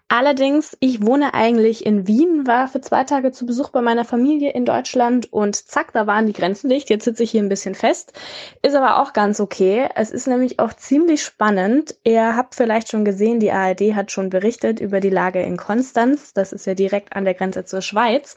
Allerdings, 0.09 0.77
ich 0.79 1.07
wohne 1.07 1.33
eigentlich 1.33 1.87
in 1.87 2.07
Wien, 2.07 2.47
war 2.47 2.69
für 2.69 2.83
zwei 2.83 3.05
Tage 3.05 3.33
zu 3.33 3.47
Besuch 3.47 3.71
bei 3.71 3.81
meiner 3.81 4.05
Familie 4.05 4.51
in 4.51 4.67
Deutschland 4.67 5.33
und 5.33 5.57
zack, 5.57 5.95
da 5.95 6.07
waren 6.07 6.27
die 6.27 6.35
Grenzen 6.35 6.69
dicht. 6.69 6.91
Jetzt 6.91 7.05
sitze 7.05 7.23
ich 7.23 7.31
hier 7.31 7.43
ein 7.43 7.49
bisschen 7.49 7.75
fest. 7.75 8.13
Ist 8.61 8.75
aber 8.75 9.01
auch 9.01 9.15
ganz 9.15 9.41
okay. 9.41 9.89
Es 9.95 10.11
ist 10.11 10.27
nämlich 10.27 10.59
auch 10.59 10.75
ziemlich 10.75 11.23
spannend. 11.23 11.97
Ihr 12.05 12.37
habt 12.37 12.55
vielleicht 12.55 12.91
schon 12.91 13.07
gesehen, 13.07 13.41
die 13.41 13.53
ARD 13.53 13.95
hat 13.95 14.13
schon 14.13 14.29
berichtet 14.29 14.81
über 14.81 15.01
die 15.01 15.09
Lage 15.09 15.41
in 15.41 15.57
Konstanz. 15.57 16.35
Das 16.35 16.53
ist 16.53 16.67
ja 16.67 16.75
direkt 16.75 17.17
an 17.17 17.25
der 17.25 17.33
Grenze 17.33 17.65
zur 17.65 17.81
Schweiz. 17.81 18.37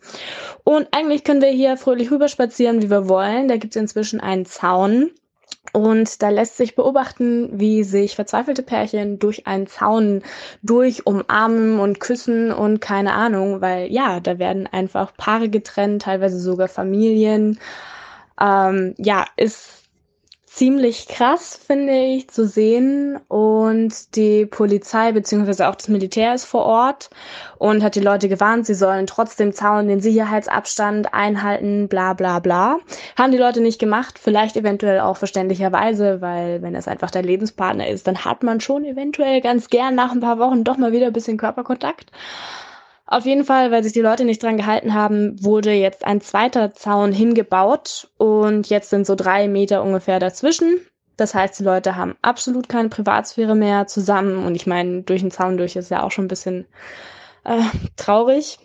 Und 0.63 0.87
eigentlich 0.91 1.25
können 1.25 1.41
wir 1.41 1.49
hier 1.49 1.75
fröhlich 1.75 2.09
rüberspazieren, 2.09 2.81
wie 2.81 2.89
wir 2.89 3.09
wollen. 3.09 3.49
Da 3.49 3.57
gibt 3.57 3.75
es 3.75 3.81
inzwischen 3.81 4.21
einen 4.21 4.45
Zaun. 4.45 5.11
Und 5.71 6.21
da 6.21 6.29
lässt 6.29 6.57
sich 6.57 6.75
beobachten, 6.75 7.49
wie 7.59 7.83
sich 7.83 8.15
verzweifelte 8.15 8.63
Pärchen 8.63 9.17
durch 9.17 9.47
einen 9.47 9.67
Zaun 9.67 10.21
durch 10.61 11.07
umarmen 11.07 11.79
und 11.79 11.99
küssen 11.99 12.51
und 12.51 12.79
keine 12.81 13.13
Ahnung, 13.13 13.61
weil 13.61 13.91
ja, 13.91 14.19
da 14.19 14.37
werden 14.39 14.67
einfach 14.67 15.15
Paare 15.15 15.49
getrennt, 15.49 16.03
teilweise 16.03 16.39
sogar 16.39 16.67
Familien. 16.67 17.59
Ähm, 18.39 18.93
ja, 18.97 19.25
ist 19.37 19.82
ziemlich 20.53 21.07
krass, 21.07 21.59
finde 21.65 21.93
ich, 21.93 22.29
zu 22.29 22.45
sehen. 22.45 23.19
Und 23.27 24.15
die 24.15 24.45
Polizei 24.45 25.11
beziehungsweise 25.11 25.67
auch 25.67 25.75
das 25.75 25.87
Militär 25.87 26.35
ist 26.35 26.45
vor 26.45 26.63
Ort 26.63 27.09
und 27.57 27.81
hat 27.81 27.95
die 27.95 28.01
Leute 28.01 28.29
gewarnt, 28.29 28.67
sie 28.67 28.75
sollen 28.75 29.07
trotzdem 29.07 29.51
Zaun 29.53 29.87
den 29.87 29.99
Sicherheitsabstand 29.99 31.11
einhalten, 31.13 31.87
bla 31.87 32.13
bla 32.13 32.37
bla. 32.39 32.77
Haben 33.17 33.31
die 33.31 33.39
Leute 33.39 33.61
nicht 33.61 33.79
gemacht, 33.79 34.19
vielleicht 34.19 34.55
eventuell 34.55 34.99
auch 34.99 35.17
verständlicherweise, 35.17 36.21
weil 36.21 36.61
wenn 36.61 36.75
es 36.75 36.87
einfach 36.87 37.09
der 37.09 37.23
Lebenspartner 37.23 37.87
ist, 37.87 38.05
dann 38.05 38.23
hat 38.23 38.43
man 38.43 38.59
schon 38.59 38.85
eventuell 38.85 39.41
ganz 39.41 39.69
gern 39.69 39.95
nach 39.95 40.11
ein 40.11 40.19
paar 40.19 40.37
Wochen 40.37 40.63
doch 40.63 40.77
mal 40.77 40.91
wieder 40.91 41.07
ein 41.07 41.13
bisschen 41.13 41.37
Körperkontakt. 41.37 42.11
Auf 43.13 43.27
jeden 43.27 43.45
Fall, 43.45 43.69
weil 43.69 43.83
sich 43.83 43.93
die 43.93 44.01
Leute 44.01 44.25
nicht 44.25 44.41
dran 44.41 44.57
gehalten 44.57 44.95
haben, 44.95 45.35
wurde 45.43 45.71
jetzt 45.71 46.03
ein 46.03 46.19
zweiter 46.19 46.73
Zaun 46.73 47.11
hingebaut 47.11 48.09
und 48.17 48.71
jetzt 48.71 48.89
sind 48.89 49.05
so 49.05 49.13
drei 49.13 49.47
Meter 49.47 49.83
ungefähr 49.83 50.17
dazwischen. 50.17 50.79
Das 51.15 51.35
heißt, 51.35 51.59
die 51.59 51.63
Leute 51.63 51.95
haben 51.95 52.15
absolut 52.23 52.67
keine 52.69 52.89
Privatsphäre 52.89 53.53
mehr 53.53 53.85
zusammen 53.85 54.43
und 54.43 54.55
ich 54.55 54.65
meine, 54.65 55.03
durch 55.03 55.21
den 55.21 55.29
Zaun 55.29 55.57
durch 55.57 55.75
ist 55.75 55.91
ja 55.91 56.01
auch 56.01 56.09
schon 56.09 56.25
ein 56.25 56.27
bisschen 56.27 56.65
äh, 57.43 57.61
traurig. 57.97 58.57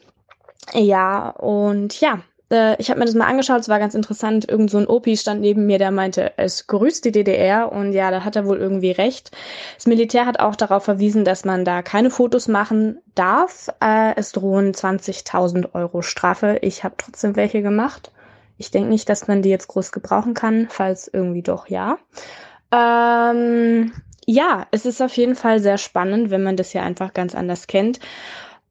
Ja, 0.72 1.28
und 1.28 2.00
ja, 2.00 2.20
äh, 2.50 2.80
ich 2.80 2.90
habe 2.90 2.98
mir 2.98 3.06
das 3.06 3.14
mal 3.14 3.26
angeschaut, 3.26 3.60
es 3.60 3.68
war 3.68 3.78
ganz 3.78 3.94
interessant. 3.94 4.48
Irgend 4.48 4.70
so 4.70 4.78
ein 4.78 4.86
Opi 4.86 5.16
stand 5.16 5.40
neben 5.40 5.66
mir, 5.66 5.78
der 5.78 5.90
meinte, 5.90 6.32
es 6.36 6.66
grüßt 6.66 7.04
die 7.04 7.12
DDR 7.12 7.70
und 7.72 7.92
ja, 7.92 8.10
da 8.10 8.24
hat 8.24 8.36
er 8.36 8.46
wohl 8.46 8.58
irgendwie 8.58 8.90
recht. 8.90 9.30
Das 9.76 9.86
Militär 9.86 10.26
hat 10.26 10.40
auch 10.40 10.56
darauf 10.56 10.84
verwiesen, 10.84 11.24
dass 11.24 11.44
man 11.44 11.64
da 11.64 11.82
keine 11.82 12.10
Fotos 12.10 12.48
machen 12.48 12.98
darf. 13.14 13.68
Äh, 13.80 14.14
es 14.16 14.32
drohen 14.32 14.72
20.000 14.72 15.74
Euro 15.74 16.02
Strafe. 16.02 16.58
Ich 16.62 16.84
habe 16.84 16.94
trotzdem 16.96 17.36
welche 17.36 17.62
gemacht. 17.62 18.12
Ich 18.56 18.70
denke 18.70 18.88
nicht, 18.88 19.08
dass 19.08 19.28
man 19.28 19.42
die 19.42 19.50
jetzt 19.50 19.68
groß 19.68 19.92
gebrauchen 19.92 20.34
kann, 20.34 20.66
falls 20.68 21.08
irgendwie 21.12 21.42
doch 21.42 21.68
ja. 21.68 21.98
Ähm, 22.72 23.92
ja, 24.26 24.66
es 24.72 24.84
ist 24.84 25.00
auf 25.00 25.16
jeden 25.16 25.36
Fall 25.36 25.60
sehr 25.60 25.78
spannend, 25.78 26.30
wenn 26.30 26.42
man 26.42 26.56
das 26.56 26.72
ja 26.72 26.82
einfach 26.82 27.14
ganz 27.14 27.34
anders 27.34 27.66
kennt. 27.66 28.00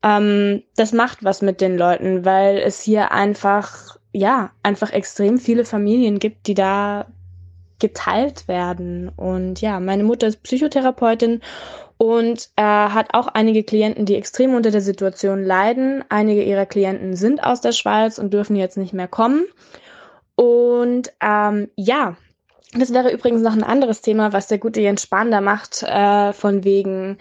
Ähm, 0.03 0.63
das 0.76 0.94
macht 0.94 1.24
was 1.24 1.42
mit 1.42 1.62
den 1.62 1.78
Leuten, 1.78 2.26
weil 2.26 2.58
es 2.58 2.81
hier 2.81 3.12
einfach, 3.12 3.97
ja, 4.13 4.51
einfach 4.63 4.92
extrem 4.92 5.38
viele 5.38 5.65
Familien 5.65 6.19
gibt, 6.19 6.47
die 6.47 6.53
da 6.53 7.08
geteilt 7.80 8.47
werden. 8.47 9.10
Und 9.10 9.62
ja, 9.62 9.80
meine 9.80 10.03
Mutter 10.03 10.28
ist 10.28 10.44
Psychotherapeutin 10.44 11.42
und 11.97 12.49
äh, 12.56 12.62
hat 12.62 13.13
auch 13.13 13.28
einige 13.28 13.63
Klienten, 13.63 14.06
die 14.06 14.15
extrem 14.15 14.53
unter 14.53 14.72
der 14.72 14.81
Situation 14.81 15.44
leiden. 15.44 16.03
Einige 16.10 16.44
ihrer 16.44 16.65
Klienten 16.65 17.15
sind 17.15 17.44
aus 17.44 17.62
der 17.62 17.72
Schweiz 17.72 18.19
und 18.19 18.33
dürfen 18.33 18.56
jetzt 18.56 18.78
nicht 18.78 18.94
mehr 18.94 19.08
kommen. 19.08 19.46
Und 20.35 21.12
ähm, 21.22 21.69
ja, 21.76 22.15
das 22.74 22.94
wäre 22.94 23.12
übrigens 23.12 23.42
noch 23.42 23.53
ein 23.53 23.64
anderes 23.64 24.01
Thema, 24.01 24.33
was 24.33 24.48
der 24.48 24.58
gute 24.58 24.82
Jens 24.82 25.03
Spahn 25.03 25.32
da 25.32 25.40
macht, 25.40 25.83
äh, 25.83 26.33
von 26.33 26.66
wegen 26.66 27.17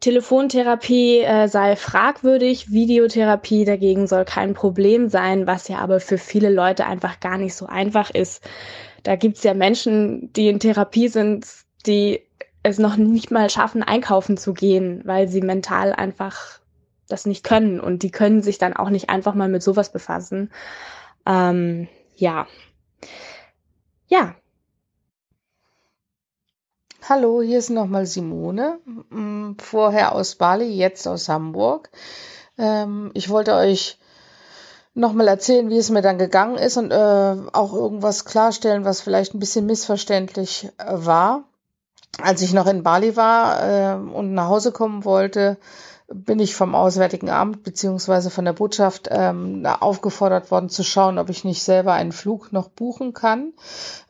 Telefontherapie 0.00 1.20
äh, 1.20 1.48
sei 1.48 1.76
fragwürdig, 1.76 2.70
Videotherapie 2.70 3.64
dagegen 3.64 4.06
soll 4.06 4.24
kein 4.26 4.52
Problem 4.52 5.08
sein, 5.08 5.46
was 5.46 5.68
ja 5.68 5.78
aber 5.78 5.98
für 5.98 6.18
viele 6.18 6.50
Leute 6.50 6.86
einfach 6.86 7.20
gar 7.20 7.38
nicht 7.38 7.54
so 7.54 7.66
einfach 7.66 8.10
ist. 8.10 8.42
Da 9.02 9.16
gibt's 9.16 9.42
ja 9.44 9.54
Menschen, 9.54 10.30
die 10.34 10.48
in 10.48 10.60
Therapie 10.60 11.08
sind, 11.08 11.46
die 11.86 12.20
es 12.62 12.78
noch 12.78 12.96
nicht 12.96 13.30
mal 13.30 13.48
schaffen, 13.48 13.82
einkaufen 13.82 14.36
zu 14.36 14.52
gehen, 14.52 15.00
weil 15.04 15.26
sie 15.26 15.40
mental 15.40 15.92
einfach 15.92 16.60
das 17.08 17.24
nicht 17.26 17.44
können 17.44 17.80
und 17.80 18.02
die 18.02 18.10
können 18.10 18.42
sich 18.42 18.58
dann 18.58 18.74
auch 18.74 18.90
nicht 18.90 19.08
einfach 19.08 19.34
mal 19.34 19.48
mit 19.48 19.62
sowas 19.62 19.90
befassen. 19.90 20.50
Ähm, 21.26 21.88
ja. 22.16 22.46
Ja, 24.08 24.34
Hallo, 27.08 27.42
hier 27.42 27.58
ist 27.58 27.70
nochmal 27.70 28.06
Simone. 28.06 28.78
Vorher 29.60 30.14
aus 30.14 30.36
Bali, 30.36 30.72
jetzt 30.72 31.08
aus 31.08 31.28
Hamburg. 31.28 31.90
Ähm, 32.56 33.10
ich 33.14 33.28
wollte 33.28 33.54
euch 33.54 33.98
nochmal 34.94 35.26
erzählen, 35.26 35.68
wie 35.68 35.78
es 35.78 35.90
mir 35.90 36.02
dann 36.02 36.16
gegangen 36.16 36.58
ist 36.58 36.76
und 36.76 36.92
äh, 36.92 37.36
auch 37.52 37.72
irgendwas 37.72 38.24
klarstellen, 38.24 38.84
was 38.84 39.00
vielleicht 39.00 39.34
ein 39.34 39.40
bisschen 39.40 39.66
missverständlich 39.66 40.68
äh, 40.78 40.84
war. 40.86 41.42
Als 42.22 42.40
ich 42.40 42.52
noch 42.52 42.68
in 42.68 42.84
Bali 42.84 43.16
war 43.16 43.68
äh, 43.68 43.94
und 43.96 44.32
nach 44.32 44.46
Hause 44.46 44.70
kommen 44.70 45.04
wollte, 45.04 45.56
bin 46.14 46.38
ich 46.38 46.54
vom 46.54 46.74
Auswärtigen 46.74 47.30
Amt 47.30 47.62
beziehungsweise 47.62 48.30
von 48.30 48.44
der 48.44 48.52
Botschaft 48.52 49.08
ähm, 49.10 49.64
aufgefordert 49.66 50.50
worden 50.50 50.68
zu 50.68 50.82
schauen, 50.82 51.18
ob 51.18 51.30
ich 51.30 51.44
nicht 51.44 51.62
selber 51.62 51.92
einen 51.94 52.12
Flug 52.12 52.52
noch 52.52 52.68
buchen 52.68 53.14
kann. 53.14 53.52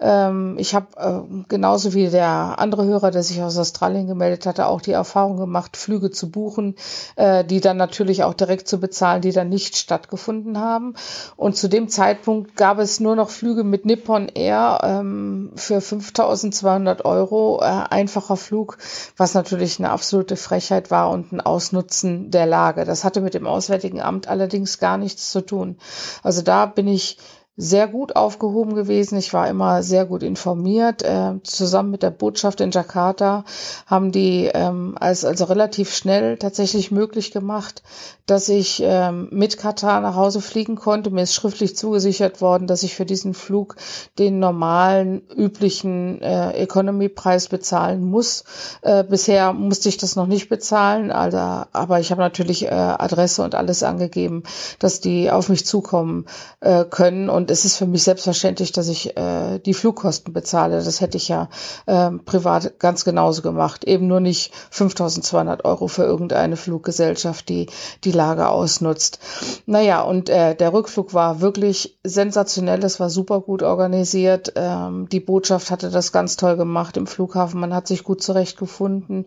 Ähm, 0.01 0.57
ich 0.59 0.75
habe 0.75 0.87
äh, 0.97 1.45
genauso 1.49 1.95
wie 1.95 2.09
der 2.09 2.59
andere 2.59 2.85
Hörer, 2.85 3.11
der 3.11 3.23
sich 3.23 3.43
aus 3.43 3.59
Australien 3.59 4.07
gemeldet 4.07 4.47
hatte, 4.47 4.67
auch 4.67 4.81
die 4.81 4.93
Erfahrung 4.93 5.37
gemacht, 5.37 5.77
Flüge 5.77 6.11
zu 6.11 6.31
buchen, 6.31 6.75
äh, 7.17 7.45
die 7.45 7.61
dann 7.61 7.77
natürlich 7.77 8.25
auch 8.25 8.35
direkt 8.35 8.69
zu 8.69 8.81
bezahlen, 8.81 9.23
die 9.23 9.33
dann 9.33 9.49
nicht 9.49 9.77
stattgefunden 9.77 10.59
haben. 10.59 10.95
Und 11.37 11.57
zu 11.57 11.69
dem 11.69 11.89
Zeitpunkt 11.89 12.57
gab 12.57 12.79
es 12.79 13.01
nur 13.01 13.17
noch 13.17 13.31
Flüge 13.31 13.65
mit 13.65 13.87
Nippon 13.87 14.29
Air 14.29 14.81
ähm, 14.83 15.53
für 15.55 15.79
5.200 15.79 17.05
Euro, 17.05 17.61
äh, 17.63 17.65
einfacher 17.65 18.37
Flug, 18.37 18.79
was 19.17 19.35
natürlich 19.35 19.79
eine 19.79 19.91
absolute 19.91 20.37
Frechheit 20.37 20.91
war 20.91 21.11
und 21.11 21.33
ein 21.33 21.41
Ausnutzen 21.41 21.92
der 22.03 22.47
Lage. 22.47 22.85
Das 22.85 23.05
hatte 23.05 23.21
mit 23.21 23.35
dem 23.35 23.47
Auswärtigen 23.47 24.01
Amt 24.01 24.29
allerdings 24.29 24.79
gar 24.79 24.97
nichts 24.99 25.31
zu 25.31 25.41
tun. 25.41 25.77
Also 26.23 26.43
da 26.43 26.67
bin 26.67 26.89
ich 26.89 27.19
sehr 27.57 27.87
gut 27.87 28.17
aufgehoben 28.17 28.75
gewesen. 28.75 29.19
Ich 29.19 29.35
war 29.35 29.47
immer 29.47 29.83
sehr 29.83 30.07
gut 30.07 30.23
informiert. 30.23 31.03
Äh, 31.03 31.35
zusammen 31.43 31.91
mit 31.91 32.03
der 32.03 32.11
Botschaft 32.11 32.63
in 32.63 32.71
Jakarta 32.71 33.45
haben 33.87 34.11
die 34.11 34.51
ähm, 34.53 34.97
als, 34.99 35.27
also 35.27 35.45
relativ 35.45 35.95
schnell 35.95 36.39
tatsächlich 36.39 36.91
möglich 36.91 37.31
gemacht, 37.31 37.83
dass 38.25 38.49
ich 38.49 38.81
ähm, 38.83 39.29
mit 39.33 39.59
Katar 39.59 40.01
nach 40.01 40.17
Hause 40.17 40.41
fliegen 40.41 40.77
konnte. 40.77 41.11
Mir 41.11 41.25
ist 41.25 41.35
schriftlich 41.35 41.77
zugesichert 41.77 42.41
worden, 42.41 42.67
dass 42.67 42.85
ich 42.85 42.95
für 42.95 43.05
diesen 43.05 43.35
Flug 43.35 43.77
den 44.19 44.39
normalen, 44.39 45.21
üblichen 45.37 46.23
äh, 46.23 46.53
Economy-Preis 46.53 47.49
bezahlen 47.49 48.03
muss. 48.03 48.45
Äh, 48.81 49.05
bisher 49.05 49.53
musste 49.53 49.91
ich 49.91 49.99
das 49.99 50.17
noch 50.17 50.27
nicht 50.27 50.49
bezahlen, 50.49 51.11
also, 51.11 51.37
aber 51.37 52.01
ich 52.01 52.11
habe 52.11 52.23
natürlich 52.23 52.65
äh, 52.65 52.71
Adresse 52.71 53.43
und 53.43 53.55
alles 53.55 53.83
angegeben, 53.83 54.45
dass 54.79 55.01
die 55.01 55.31
auf 55.31 55.51
mich 55.51 55.67
zukommen 55.67 56.25
äh, 56.61 56.85
können. 56.85 57.29
Und 57.29 57.42
es 57.51 57.65
ist 57.65 57.77
für 57.77 57.87
mich 57.87 58.03
selbstverständlich, 58.03 58.73
dass 58.73 58.89
ich 58.89 59.17
äh, 59.17 59.59
die 59.59 59.75
Flugkosten 59.75 60.33
bezahle. 60.33 60.83
Das 60.83 61.01
hätte 61.01 61.17
ich 61.17 61.29
ja 61.29 61.49
äh, 61.87 62.11
privat 62.25 62.79
ganz 62.79 63.05
genauso 63.05 63.43
gemacht. 63.43 63.85
Eben 63.85 64.07
nur 64.07 64.21
nicht 64.21 64.53
5200 64.71 65.65
Euro 65.65 65.89
für 65.89 66.05
irgendeine 66.05 66.57
Fluggesellschaft, 66.57 67.49
die 67.49 67.67
die 68.05 68.13
Lage 68.13 68.49
ausnutzt. 68.49 69.19
Naja, 69.67 70.03
und 70.03 70.29
äh, 70.29 70.55
der 70.55 70.73
Rückflug 70.73 71.15
war 71.15 71.41
wirklich 71.41 71.99
sensationell. 72.05 72.85
Es 72.85 73.01
war 73.01 73.11
super 73.11 73.41
gut 73.41 73.63
organisiert. 73.63 74.53
Ähm, 74.57 75.09
die 75.11 75.21
Botschaft 75.21 75.71
hatte 75.71 75.91
das 75.91 76.13
ganz 76.13 76.37
toll 76.37 76.57
gemacht 76.57 76.97
im 76.97 77.07
Flughafen. 77.07 77.61
Man 77.61 77.75
hat 77.75 77.87
sich 77.87 78.05
gut 78.05 78.23
zurechtgefunden. 78.23 79.27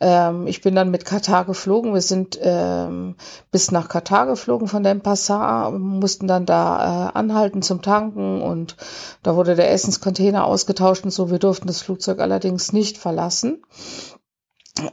Ähm, 0.00 0.46
ich 0.46 0.60
bin 0.60 0.74
dann 0.74 0.90
mit 0.90 1.04
Katar 1.04 1.44
geflogen. 1.44 1.94
Wir 1.94 2.02
sind 2.02 2.38
ähm, 2.42 3.16
bis 3.50 3.70
nach 3.70 3.88
Katar 3.88 4.26
geflogen 4.26 4.68
von 4.68 4.82
dem 4.82 5.00
Passar, 5.00 5.70
mussten 5.70 6.26
dann 6.26 6.46
da 6.46 7.08
äh, 7.08 7.18
anhalten 7.18 7.53
zum 7.62 7.82
Tanken 7.82 8.42
und 8.42 8.76
da 9.22 9.36
wurde 9.36 9.54
der 9.54 9.70
Essenscontainer 9.70 10.44
ausgetauscht 10.44 11.04
und 11.04 11.10
so. 11.10 11.30
Wir 11.30 11.38
durften 11.38 11.66
das 11.66 11.82
Flugzeug 11.82 12.20
allerdings 12.20 12.72
nicht 12.72 12.98
verlassen. 12.98 13.62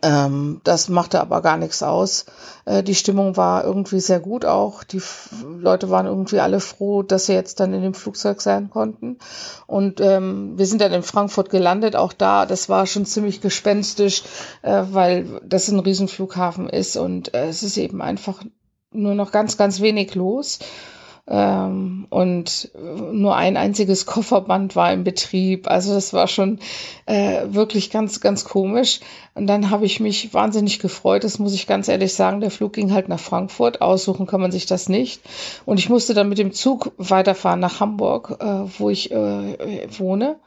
Ähm, 0.04 0.62
das 0.64 0.90
machte 0.90 1.20
aber 1.20 1.42
gar 1.42 1.58
nichts 1.58 1.82
aus. 1.82 2.26
Äh, 2.66 2.84
die 2.84 2.94
Stimmung 2.94 3.36
war 3.36 3.64
irgendwie 3.64 4.00
sehr 4.00 4.20
gut 4.20 4.46
auch. 4.46 4.84
Die 4.84 4.98
F 4.98 5.32
Leute 5.44 5.90
waren 5.90 6.06
irgendwie 6.06 6.40
alle 6.40 6.60
froh, 6.60 7.02
dass 7.02 7.26
sie 7.26 7.34
jetzt 7.34 7.60
dann 7.60 7.74
in 7.74 7.82
dem 7.82 7.96
Flugzeug 7.96 8.42
sein 8.42 8.70
konnten. 8.70 9.18
Und 9.66 10.00
ähm, 10.00 10.54
wir 10.56 10.68
sind 10.68 10.82
dann 10.82 10.94
in 10.94 11.02
Frankfurt 11.02 11.50
gelandet. 11.50 11.96
Auch 11.96 12.14
da, 12.14 12.46
das 12.46 12.70
war 12.70 12.86
schon 12.86 13.08
ziemlich 13.08 13.42
gespenstisch, 13.42 14.22
äh, 14.62 14.84
weil 14.92 15.42
das 15.44 15.68
ein 15.68 15.80
Riesenflughafen 15.80 16.70
ist 16.70 16.96
und 16.96 17.34
äh, 17.34 17.48
es 17.48 17.64
ist 17.64 17.78
eben 17.78 18.04
einfach 18.04 18.44
nur 18.92 19.16
noch 19.16 19.32
ganz, 19.32 19.58
ganz 19.58 19.82
wenig 19.82 20.14
los. 20.14 20.60
Ähm, 21.28 22.08
und 22.10 22.72
nur 22.76 23.36
ein 23.36 23.56
einziges 23.56 24.06
Kofferband 24.06 24.76
war 24.76 24.92
im 24.92 25.04
Betrieb. 25.04 25.70
Also 25.70 25.94
das 25.94 26.14
war 26.14 26.28
schon 26.28 26.60
äh, 27.06 27.44
wirklich 27.48 27.92
ganz, 27.92 28.20
ganz 28.22 28.44
komisch. 28.44 29.00
Und 29.34 29.48
dann 29.48 29.70
habe 29.70 29.86
ich 29.86 30.00
mich 30.00 30.34
wahnsinnig 30.34 30.80
gefreut, 30.80 31.24
das 31.24 31.40
muss 31.40 31.54
ich 31.54 31.68
ganz 31.68 31.88
ehrlich 31.88 32.14
sagen. 32.14 32.42
Der 32.42 32.52
Flug 32.52 32.74
ging 32.74 32.92
halt 32.92 33.08
nach 33.08 33.20
Frankfurt, 33.20 33.82
aussuchen 33.82 34.28
kann 34.28 34.42
man 34.42 34.52
sich 34.52 34.66
das 34.66 34.90
nicht. 34.90 35.22
Und 35.66 35.80
ich 35.80 35.90
musste 35.90 36.14
dann 36.14 36.30
mit 36.30 36.38
dem 36.38 36.52
Zug 36.52 36.92
weiterfahren 36.98 37.60
nach 37.60 37.80
Hamburg, 37.80 38.38
äh, 38.40 38.46
wo 38.78 38.90
ich 38.90 39.12
äh, 39.12 39.88
wohne, 39.98 40.38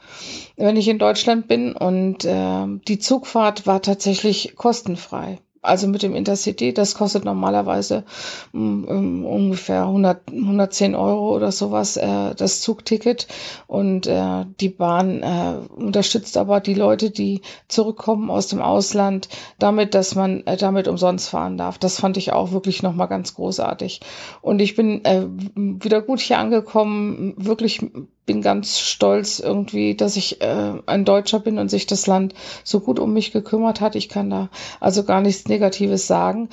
wenn 0.56 0.76
ich 0.76 0.88
in 0.88 0.98
Deutschland 0.98 1.48
bin. 1.48 1.74
Und 1.74 2.24
äh, 2.24 2.66
die 2.88 2.98
Zugfahrt 2.98 3.66
war 3.66 3.80
tatsächlich 3.80 4.54
kostenfrei 4.56 5.38
also 5.64 5.88
mit 5.88 6.02
dem 6.02 6.14
Intercity, 6.14 6.72
das 6.74 6.94
kostet 6.94 7.24
normalerweise 7.24 8.04
um, 8.52 8.84
um, 8.84 9.24
ungefähr 9.24 9.82
100, 9.82 10.30
110 10.30 10.94
Euro 10.94 11.34
oder 11.34 11.52
sowas, 11.52 11.96
äh, 11.96 12.34
das 12.34 12.60
Zugticket. 12.60 13.26
Und 13.66 14.06
äh, 14.06 14.44
die 14.60 14.68
Bahn 14.68 15.22
äh, 15.22 15.54
unterstützt 15.74 16.36
aber 16.36 16.60
die 16.60 16.74
Leute, 16.74 17.10
die 17.10 17.42
zurückkommen 17.68 18.30
aus 18.30 18.48
dem 18.48 18.60
Ausland, 18.60 19.28
damit, 19.58 19.94
dass 19.94 20.14
man 20.14 20.46
äh, 20.46 20.56
damit 20.56 20.88
umsonst 20.88 21.28
fahren 21.28 21.56
darf. 21.56 21.78
Das 21.78 22.00
fand 22.00 22.16
ich 22.16 22.32
auch 22.32 22.52
wirklich 22.52 22.82
nochmal 22.82 23.08
ganz 23.08 23.34
großartig. 23.34 24.00
Und 24.42 24.60
ich 24.60 24.76
bin 24.76 25.04
äh, 25.04 25.26
wieder 25.54 26.02
gut 26.02 26.20
hier 26.20 26.38
angekommen, 26.38 27.34
wirklich 27.36 27.80
bin 28.26 28.42
ganz 28.42 28.78
stolz 28.78 29.38
irgendwie, 29.38 29.94
dass 29.94 30.16
ich 30.16 30.40
äh, 30.40 30.72
ein 30.86 31.04
Deutscher 31.04 31.40
bin 31.40 31.58
und 31.58 31.70
sich 31.70 31.86
das 31.86 32.06
Land 32.06 32.34
so 32.62 32.80
gut 32.80 32.98
um 32.98 33.12
mich 33.12 33.32
gekümmert 33.32 33.80
hat. 33.80 33.96
Ich 33.96 34.08
kann 34.08 34.30
da 34.30 34.48
also 34.80 35.04
gar 35.04 35.20
nichts 35.20 35.48
Negatives 35.48 36.06
sagen 36.06 36.48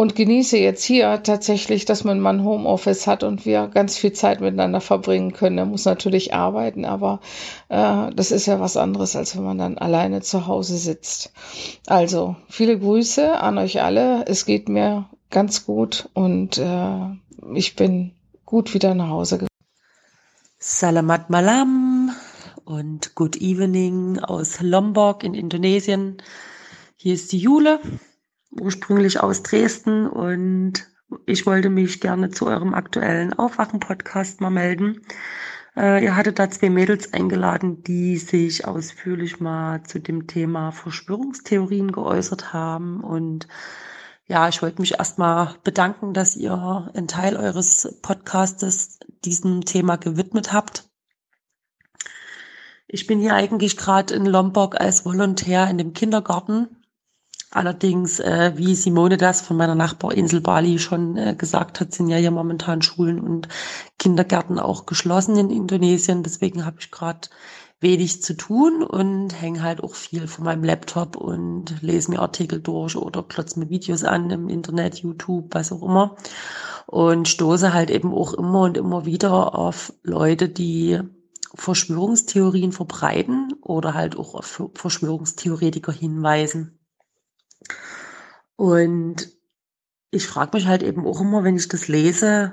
und 0.00 0.16
genieße 0.16 0.56
jetzt 0.56 0.82
hier 0.82 1.22
tatsächlich, 1.22 1.84
dass 1.84 2.04
man 2.04 2.20
mal 2.20 2.32
ein 2.32 2.42
Homeoffice 2.42 3.06
hat 3.06 3.22
und 3.22 3.44
wir 3.44 3.68
ganz 3.68 3.98
viel 3.98 4.14
Zeit 4.14 4.40
miteinander 4.40 4.80
verbringen 4.80 5.34
können. 5.34 5.58
Er 5.58 5.66
muss 5.66 5.84
natürlich 5.84 6.32
arbeiten, 6.32 6.86
aber 6.86 7.20
äh, 7.68 8.10
das 8.14 8.30
ist 8.30 8.46
ja 8.46 8.60
was 8.60 8.78
anderes, 8.78 9.14
als 9.14 9.36
wenn 9.36 9.44
man 9.44 9.58
dann 9.58 9.76
alleine 9.76 10.22
zu 10.22 10.46
Hause 10.46 10.78
sitzt. 10.78 11.34
Also 11.86 12.36
viele 12.48 12.78
Grüße 12.78 13.38
an 13.38 13.58
euch 13.58 13.82
alle. 13.82 14.24
Es 14.26 14.46
geht 14.46 14.70
mir 14.70 15.04
ganz 15.28 15.66
gut 15.66 16.08
und 16.14 16.56
äh, 16.56 17.54
ich 17.54 17.76
bin 17.76 18.12
gut 18.46 18.72
wieder 18.72 18.94
nach 18.94 19.08
Hause 19.10 19.34
gekommen. 19.34 19.49
Salamat 20.62 21.30
Malam 21.30 22.14
und 22.66 23.14
Good 23.14 23.36
Evening 23.36 24.18
aus 24.18 24.60
Lombok 24.60 25.24
in 25.24 25.32
Indonesien. 25.32 26.18
Hier 26.96 27.14
ist 27.14 27.32
die 27.32 27.38
Jule, 27.38 27.80
ursprünglich 28.50 29.20
aus 29.20 29.42
Dresden 29.42 30.06
und 30.06 30.86
ich 31.24 31.46
wollte 31.46 31.70
mich 31.70 32.02
gerne 32.02 32.28
zu 32.28 32.46
eurem 32.46 32.74
aktuellen 32.74 33.32
Aufwachen-Podcast 33.32 34.42
mal 34.42 34.50
melden. 34.50 35.00
Äh, 35.78 36.04
ihr 36.04 36.14
hattet 36.14 36.38
da 36.38 36.50
zwei 36.50 36.68
Mädels 36.68 37.14
eingeladen, 37.14 37.82
die 37.82 38.18
sich 38.18 38.66
ausführlich 38.66 39.40
mal 39.40 39.82
zu 39.84 39.98
dem 39.98 40.26
Thema 40.26 40.72
Verschwörungstheorien 40.72 41.90
geäußert 41.90 42.52
haben 42.52 43.00
und 43.00 43.48
ja, 44.30 44.48
ich 44.48 44.62
wollte 44.62 44.80
mich 44.80 44.96
erstmal 44.96 45.56
bedanken, 45.64 46.14
dass 46.14 46.36
ihr 46.36 46.88
einen 46.94 47.08
Teil 47.08 47.36
eures 47.36 47.98
Podcastes 48.00 49.00
diesem 49.24 49.64
Thema 49.64 49.96
gewidmet 49.96 50.52
habt. 50.52 50.88
Ich 52.86 53.08
bin 53.08 53.18
hier 53.18 53.34
eigentlich 53.34 53.76
gerade 53.76 54.14
in 54.14 54.26
Lombok 54.26 54.80
als 54.80 55.04
Volontär 55.04 55.68
in 55.68 55.78
dem 55.78 55.94
Kindergarten. 55.94 56.68
Allerdings, 57.50 58.20
äh, 58.20 58.52
wie 58.54 58.76
Simone 58.76 59.16
das 59.16 59.40
von 59.40 59.56
meiner 59.56 59.74
Nachbarinsel 59.74 60.40
Bali 60.40 60.78
schon 60.78 61.16
äh, 61.16 61.34
gesagt 61.36 61.80
hat, 61.80 61.92
sind 61.92 62.08
ja 62.08 62.16
hier 62.16 62.30
momentan 62.30 62.82
Schulen 62.82 63.18
und 63.18 63.48
Kindergärten 63.98 64.60
auch 64.60 64.86
geschlossen 64.86 65.36
in 65.36 65.50
Indonesien. 65.50 66.22
Deswegen 66.22 66.64
habe 66.64 66.76
ich 66.78 66.92
gerade 66.92 67.28
wenig 67.80 68.22
zu 68.22 68.36
tun 68.36 68.82
und 68.82 69.30
hänge 69.40 69.62
halt 69.62 69.82
auch 69.82 69.94
viel 69.94 70.28
von 70.28 70.44
meinem 70.44 70.64
Laptop 70.64 71.16
und 71.16 71.80
lese 71.80 72.10
mir 72.10 72.20
Artikel 72.20 72.60
durch 72.60 72.94
oder 72.94 73.22
klotze 73.22 73.58
mir 73.58 73.70
Videos 73.70 74.04
an 74.04 74.30
im 74.30 74.48
Internet, 74.48 74.96
YouTube, 74.96 75.54
was 75.54 75.72
auch 75.72 75.82
immer. 75.82 76.16
Und 76.86 77.28
stoße 77.28 77.72
halt 77.72 77.90
eben 77.90 78.12
auch 78.12 78.34
immer 78.34 78.62
und 78.62 78.76
immer 78.76 79.06
wieder 79.06 79.54
auf 79.54 79.94
Leute, 80.02 80.48
die 80.48 81.00
Verschwörungstheorien 81.54 82.72
verbreiten 82.72 83.54
oder 83.62 83.94
halt 83.94 84.16
auch 84.16 84.34
auf 84.34 84.62
Verschwörungstheoretiker 84.74 85.92
hinweisen. 85.92 86.78
Und 88.56 89.30
ich 90.10 90.26
frage 90.26 90.56
mich 90.56 90.66
halt 90.66 90.82
eben 90.82 91.06
auch 91.06 91.20
immer, 91.20 91.44
wenn 91.44 91.56
ich 91.56 91.68
das 91.68 91.88
lese, 91.88 92.52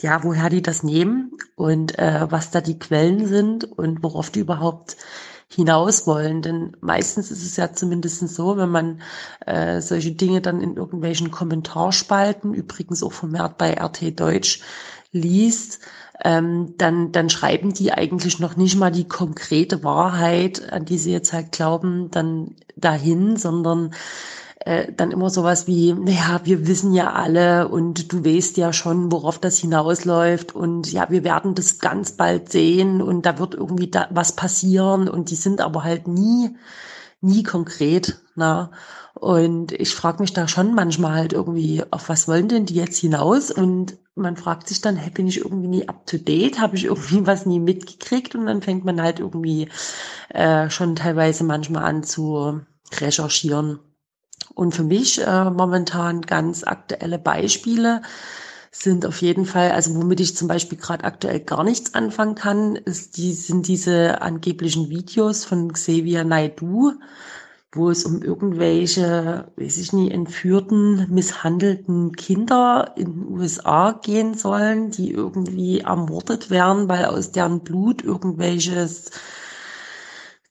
ja, 0.00 0.22
woher 0.22 0.50
die 0.50 0.62
das 0.62 0.82
nehmen 0.82 1.32
und 1.54 1.98
äh, 1.98 2.26
was 2.30 2.50
da 2.50 2.60
die 2.60 2.78
Quellen 2.78 3.26
sind 3.26 3.64
und 3.64 4.02
worauf 4.02 4.30
die 4.30 4.40
überhaupt 4.40 4.96
hinaus 5.48 6.06
wollen. 6.06 6.42
Denn 6.42 6.76
meistens 6.80 7.30
ist 7.30 7.44
es 7.44 7.56
ja 7.56 7.72
zumindest 7.72 8.28
so, 8.28 8.56
wenn 8.56 8.68
man 8.68 9.00
äh, 9.46 9.80
solche 9.80 10.12
Dinge 10.12 10.40
dann 10.40 10.60
in 10.60 10.76
irgendwelchen 10.76 11.30
Kommentarspalten, 11.30 12.52
übrigens 12.52 13.02
auch 13.02 13.12
vermehrt 13.12 13.56
bei 13.58 13.72
RT 13.72 14.18
Deutsch, 14.18 14.60
liest, 15.12 15.80
ähm, 16.24 16.74
dann, 16.78 17.12
dann 17.12 17.30
schreiben 17.30 17.72
die 17.72 17.92
eigentlich 17.92 18.38
noch 18.38 18.56
nicht 18.56 18.76
mal 18.76 18.90
die 18.90 19.08
konkrete 19.08 19.84
Wahrheit, 19.84 20.72
an 20.72 20.84
die 20.84 20.98
sie 20.98 21.12
jetzt 21.12 21.32
halt 21.32 21.52
glauben, 21.52 22.10
dann 22.10 22.56
dahin, 22.76 23.36
sondern 23.36 23.94
äh, 24.66 24.92
dann 24.92 25.12
immer 25.12 25.30
sowas 25.30 25.68
wie, 25.68 25.92
naja, 25.92 26.40
wir 26.42 26.66
wissen 26.66 26.92
ja 26.92 27.12
alle 27.12 27.68
und 27.68 28.12
du 28.12 28.24
weißt 28.24 28.56
ja 28.56 28.72
schon, 28.72 29.12
worauf 29.12 29.38
das 29.38 29.58
hinausläuft 29.58 30.56
und 30.56 30.92
ja, 30.92 31.08
wir 31.08 31.22
werden 31.22 31.54
das 31.54 31.78
ganz 31.78 32.12
bald 32.12 32.50
sehen 32.50 33.00
und 33.00 33.24
da 33.26 33.38
wird 33.38 33.54
irgendwie 33.54 33.88
da 33.88 34.08
was 34.10 34.32
passieren 34.32 35.08
und 35.08 35.30
die 35.30 35.36
sind 35.36 35.60
aber 35.60 35.84
halt 35.84 36.08
nie, 36.08 36.56
nie 37.20 37.44
konkret. 37.44 38.20
Na? 38.34 38.72
Und 39.14 39.70
ich 39.70 39.94
frage 39.94 40.20
mich 40.20 40.32
da 40.32 40.48
schon 40.48 40.74
manchmal 40.74 41.14
halt 41.14 41.32
irgendwie, 41.32 41.84
auf 41.92 42.08
was 42.08 42.26
wollen 42.26 42.48
denn 42.48 42.66
die 42.66 42.74
jetzt 42.74 42.98
hinaus? 42.98 43.52
Und 43.52 43.96
man 44.16 44.36
fragt 44.36 44.68
sich 44.68 44.80
dann, 44.80 44.96
hey, 44.96 45.10
bin 45.10 45.28
ich 45.28 45.38
irgendwie 45.38 45.68
nie 45.68 45.88
up 45.88 46.06
to 46.06 46.18
date? 46.18 46.58
Habe 46.58 46.74
ich 46.74 46.86
irgendwie 46.86 47.24
was 47.26 47.46
nie 47.46 47.60
mitgekriegt? 47.60 48.34
Und 48.34 48.46
dann 48.46 48.62
fängt 48.62 48.84
man 48.84 49.00
halt 49.00 49.20
irgendwie 49.20 49.68
äh, 50.30 50.68
schon 50.70 50.96
teilweise 50.96 51.44
manchmal 51.44 51.84
an 51.84 52.02
zu 52.02 52.62
recherchieren. 53.00 53.78
Und 54.54 54.74
für 54.74 54.84
mich 54.84 55.20
äh, 55.20 55.50
momentan 55.50 56.22
ganz 56.22 56.64
aktuelle 56.64 57.18
Beispiele 57.18 58.02
sind 58.70 59.06
auf 59.06 59.22
jeden 59.22 59.46
Fall, 59.46 59.70
also 59.72 59.94
womit 59.94 60.20
ich 60.20 60.36
zum 60.36 60.48
Beispiel 60.48 60.78
gerade 60.78 61.04
aktuell 61.04 61.40
gar 61.40 61.64
nichts 61.64 61.94
anfangen 61.94 62.34
kann, 62.34 62.76
ist 62.76 63.16
die, 63.16 63.32
sind 63.32 63.68
diese 63.68 64.20
angeblichen 64.20 64.90
Videos 64.90 65.44
von 65.44 65.72
Xavier 65.72 66.24
Naidu, 66.24 66.92
wo 67.72 67.90
es 67.90 68.04
um 68.04 68.22
irgendwelche, 68.22 69.48
weiß 69.56 69.78
ich 69.78 69.92
nie, 69.92 70.10
entführten, 70.10 71.06
misshandelten 71.10 72.12
Kinder 72.12 72.92
in 72.96 73.12
den 73.12 73.38
USA 73.38 73.92
gehen 73.92 74.34
sollen, 74.34 74.90
die 74.90 75.10
irgendwie 75.10 75.80
ermordet 75.80 76.50
werden, 76.50 76.88
weil 76.88 77.06
aus 77.06 77.32
deren 77.32 77.60
Blut 77.60 78.02
irgendwelches 78.02 79.10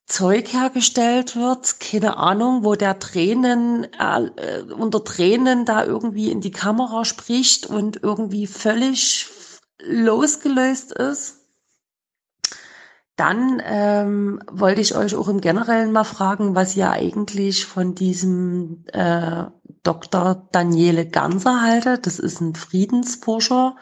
Zeug 0.05 0.53
hergestellt 0.53 1.35
wird, 1.35 1.79
keine 1.79 2.17
Ahnung, 2.17 2.63
wo 2.63 2.75
der 2.75 2.99
Tränen, 2.99 3.87
äh, 3.97 4.61
unter 4.61 5.03
Tränen 5.03 5.65
da 5.65 5.83
irgendwie 5.83 6.31
in 6.31 6.41
die 6.41 6.51
Kamera 6.51 7.05
spricht 7.05 7.65
und 7.65 8.03
irgendwie 8.03 8.45
völlig 8.45 9.27
losgelöst 9.81 10.91
ist. 10.91 11.41
Dann 13.15 13.61
ähm, 13.65 14.41
wollte 14.51 14.81
ich 14.81 14.95
euch 14.95 15.15
auch 15.15 15.29
im 15.29 15.39
Generellen 15.39 15.91
mal 15.91 16.03
fragen, 16.03 16.53
was 16.53 16.75
ihr 16.75 16.91
eigentlich 16.91 17.65
von 17.65 17.95
diesem 17.95 18.83
äh, 18.91 19.45
Dr. 19.83 20.47
Daniele 20.51 21.07
Ganser 21.07 21.61
haltet. 21.61 22.05
Das 22.05 22.19
ist 22.19 22.41
ein 22.41 22.55
Friedensforscher, 22.55 23.77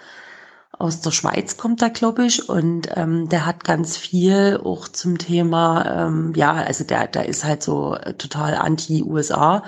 aus 0.84 1.00
der 1.00 1.12
Schweiz 1.12 1.56
kommt 1.56 1.82
er, 1.82 1.90
glaube 1.90 2.26
ich, 2.26 2.50
und 2.50 2.90
ähm, 2.96 3.30
der 3.30 3.46
hat 3.46 3.64
ganz 3.64 3.96
viel 3.96 4.60
auch 4.62 4.90
zum 4.90 5.18
Thema, 5.18 6.08
ähm, 6.08 6.34
ja, 6.36 6.52
also 6.52 6.84
der, 6.84 7.08
der 7.08 7.30
ist 7.30 7.46
halt 7.46 7.64
so 7.64 7.96
total 8.18 8.56
anti-USA 8.56 9.64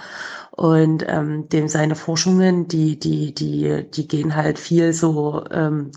und 0.52 1.06
ähm, 1.08 1.48
dem 1.48 1.70
seine 1.70 1.96
Forschungen, 1.96 2.68
die, 2.68 3.00
die, 3.00 3.34
die, 3.34 3.90
die 3.90 4.08
gehen 4.10 4.36
halt 4.36 4.60
viel 4.60 4.92
so 4.92 5.46
ähm, 5.52 5.92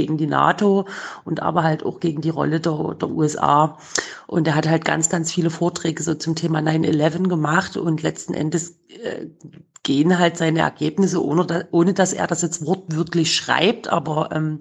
gegen 0.00 0.16
die 0.16 0.26
NATO 0.26 0.86
und 1.24 1.42
aber 1.42 1.62
halt 1.62 1.84
auch 1.84 2.00
gegen 2.00 2.22
die 2.22 2.30
Rolle 2.30 2.58
der, 2.60 2.96
der 3.00 3.10
USA. 3.10 3.76
Und 4.26 4.46
er 4.46 4.54
hat 4.54 4.66
halt 4.66 4.84
ganz, 4.84 5.10
ganz 5.10 5.30
viele 5.30 5.50
Vorträge 5.50 6.02
so 6.02 6.14
zum 6.14 6.36
Thema 6.36 6.60
9-11 6.60 7.28
gemacht 7.28 7.76
und 7.76 8.02
letzten 8.02 8.32
Endes 8.32 8.78
äh, 8.88 9.26
gehen 9.82 10.18
halt 10.18 10.36
seine 10.36 10.60
Ergebnisse, 10.60 11.22
ohne, 11.24 11.68
ohne 11.70 11.94
dass 11.94 12.12
er 12.12 12.26
das 12.26 12.42
jetzt 12.42 12.64
wortwörtlich 12.64 13.34
schreibt, 13.34 13.88
aber 13.88 14.30
ähm, 14.32 14.58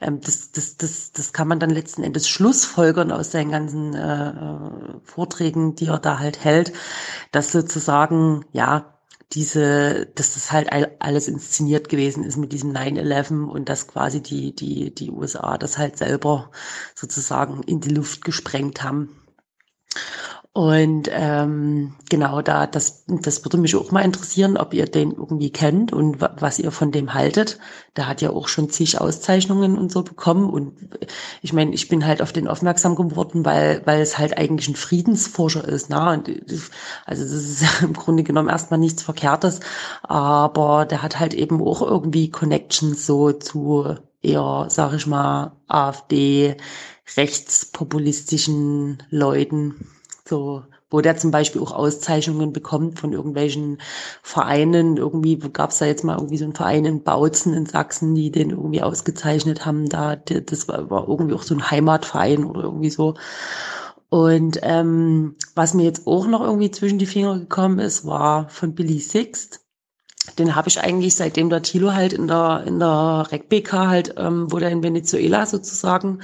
ähm, 0.00 0.20
das, 0.20 0.52
das, 0.52 0.76
das, 0.76 1.12
das 1.12 1.32
kann 1.32 1.48
man 1.48 1.60
dann 1.60 1.70
letzten 1.70 2.02
Endes 2.02 2.28
schlussfolgern 2.28 3.12
aus 3.12 3.30
seinen 3.32 3.50
ganzen 3.50 3.94
äh, 3.94 4.28
äh 4.30 4.60
Vorträgen, 5.04 5.74
die 5.74 5.86
er 5.86 5.98
da 5.98 6.18
halt 6.18 6.42
hält, 6.44 6.72
dass 7.32 7.52
sozusagen, 7.52 8.44
ja, 8.52 8.92
diese, 9.32 10.06
dass 10.14 10.34
das 10.34 10.52
halt 10.52 10.70
alles 11.00 11.26
inszeniert 11.28 11.88
gewesen 11.88 12.24
ist 12.24 12.36
mit 12.36 12.52
diesem 12.52 12.72
9-11 12.72 13.46
und 13.46 13.68
dass 13.68 13.88
quasi 13.88 14.22
die, 14.22 14.54
die, 14.54 14.94
die 14.94 15.10
USA 15.10 15.56
das 15.56 15.78
halt 15.78 15.96
selber 15.96 16.50
sozusagen 16.94 17.62
in 17.62 17.80
die 17.80 17.94
Luft 17.94 18.24
gesprengt 18.24 18.82
haben. 18.82 19.22
Und 20.54 21.08
ähm, 21.10 21.94
genau 22.10 22.42
da, 22.42 22.66
das, 22.66 23.04
das 23.06 23.42
würde 23.42 23.56
mich 23.56 23.74
auch 23.74 23.90
mal 23.90 24.04
interessieren, 24.04 24.58
ob 24.58 24.74
ihr 24.74 24.84
den 24.84 25.12
irgendwie 25.12 25.50
kennt 25.50 25.94
und 25.94 26.20
was 26.20 26.58
ihr 26.58 26.70
von 26.70 26.92
dem 26.92 27.14
haltet. 27.14 27.58
Der 27.96 28.06
hat 28.06 28.20
ja 28.20 28.30
auch 28.30 28.48
schon 28.48 28.68
zig 28.68 29.00
Auszeichnungen 29.00 29.78
und 29.78 29.90
so 29.90 30.02
bekommen. 30.02 30.50
Und 30.50 30.74
ich 31.40 31.54
meine, 31.54 31.72
ich 31.72 31.88
bin 31.88 32.04
halt 32.04 32.20
auf 32.20 32.34
den 32.34 32.48
aufmerksam 32.48 32.96
geworden, 32.96 33.46
weil, 33.46 33.80
weil 33.86 34.02
es 34.02 34.18
halt 34.18 34.36
eigentlich 34.36 34.68
ein 34.68 34.76
Friedensforscher 34.76 35.66
ist. 35.66 35.88
Ne? 35.88 36.10
Und, 36.10 36.28
also 37.06 37.22
das 37.22 37.32
ist 37.32 37.64
im 37.82 37.94
Grunde 37.94 38.22
genommen 38.22 38.50
erstmal 38.50 38.78
nichts 38.78 39.02
Verkehrtes, 39.02 39.60
aber 40.02 40.84
der 40.84 41.00
hat 41.00 41.18
halt 41.18 41.32
eben 41.32 41.62
auch 41.62 41.80
irgendwie 41.80 42.30
Connections 42.30 43.06
so 43.06 43.32
zu 43.32 43.96
eher, 44.20 44.66
sag 44.68 44.92
ich 44.92 45.06
mal, 45.06 45.52
AfD, 45.66 46.58
rechtspopulistischen 47.16 49.02
Leuten. 49.08 49.91
So, 50.32 50.64
wo 50.88 51.02
der 51.02 51.18
zum 51.18 51.30
Beispiel 51.30 51.60
auch 51.60 51.72
Auszeichnungen 51.72 52.54
bekommt 52.54 52.98
von 52.98 53.12
irgendwelchen 53.12 53.82
Vereinen. 54.22 54.96
Irgendwie 54.96 55.36
gab 55.36 55.72
es 55.72 55.78
da 55.78 55.84
jetzt 55.84 56.04
mal 56.04 56.16
irgendwie 56.16 56.38
so 56.38 56.44
einen 56.44 56.54
Verein 56.54 56.86
in 56.86 57.02
Bautzen 57.02 57.52
in 57.52 57.66
Sachsen, 57.66 58.14
die 58.14 58.30
den 58.30 58.48
irgendwie 58.48 58.80
ausgezeichnet 58.80 59.66
haben. 59.66 59.90
Da, 59.90 60.16
das 60.16 60.68
war, 60.68 61.06
irgendwie 61.06 61.34
auch 61.34 61.42
so 61.42 61.54
ein 61.54 61.70
Heimatverein 61.70 62.46
oder 62.46 62.62
irgendwie 62.62 62.88
so. 62.88 63.12
Und 64.08 64.58
ähm, 64.62 65.36
was 65.54 65.74
mir 65.74 65.84
jetzt 65.84 66.06
auch 66.06 66.26
noch 66.26 66.40
irgendwie 66.40 66.70
zwischen 66.70 66.98
die 66.98 67.04
Finger 67.04 67.38
gekommen 67.38 67.78
ist, 67.78 68.06
war 68.06 68.48
von 68.48 68.74
Billy 68.74 69.00
Sixt 69.00 69.60
den 70.38 70.54
habe 70.54 70.68
ich 70.68 70.80
eigentlich 70.80 71.14
seitdem 71.14 71.50
der 71.50 71.62
Tilo 71.62 71.92
halt 71.94 72.12
in 72.12 72.28
der 72.28 72.62
in 72.66 72.78
der 72.78 73.26
RecBK 73.30 73.72
halt, 73.72 74.14
ähm, 74.16 74.52
wo 74.52 74.58
der 74.58 74.70
in 74.70 74.82
Venezuela 74.82 75.46
sozusagen 75.46 76.20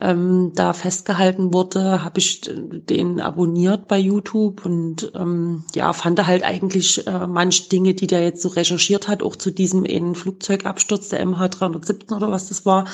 ähm, 0.00 0.52
da 0.54 0.72
festgehalten 0.74 1.52
wurde, 1.52 2.04
habe 2.04 2.18
ich 2.18 2.42
den 2.42 3.20
abonniert 3.20 3.88
bei 3.88 3.98
YouTube 3.98 4.64
und 4.66 5.10
ähm, 5.14 5.64
ja 5.74 5.92
fand 5.94 6.18
er 6.18 6.26
halt 6.26 6.42
eigentlich 6.44 7.06
äh, 7.06 7.26
manche 7.26 7.68
Dinge, 7.68 7.94
die 7.94 8.06
der 8.06 8.22
jetzt 8.22 8.42
so 8.42 8.48
recherchiert 8.50 9.08
hat, 9.08 9.22
auch 9.22 9.36
zu 9.36 9.50
diesem 9.50 9.84
einen 9.84 10.14
Flugzeugabsturz 10.14 11.08
der 11.08 11.26
MH317 11.26 12.14
oder 12.14 12.30
was 12.30 12.48
das 12.48 12.66
war 12.66 12.86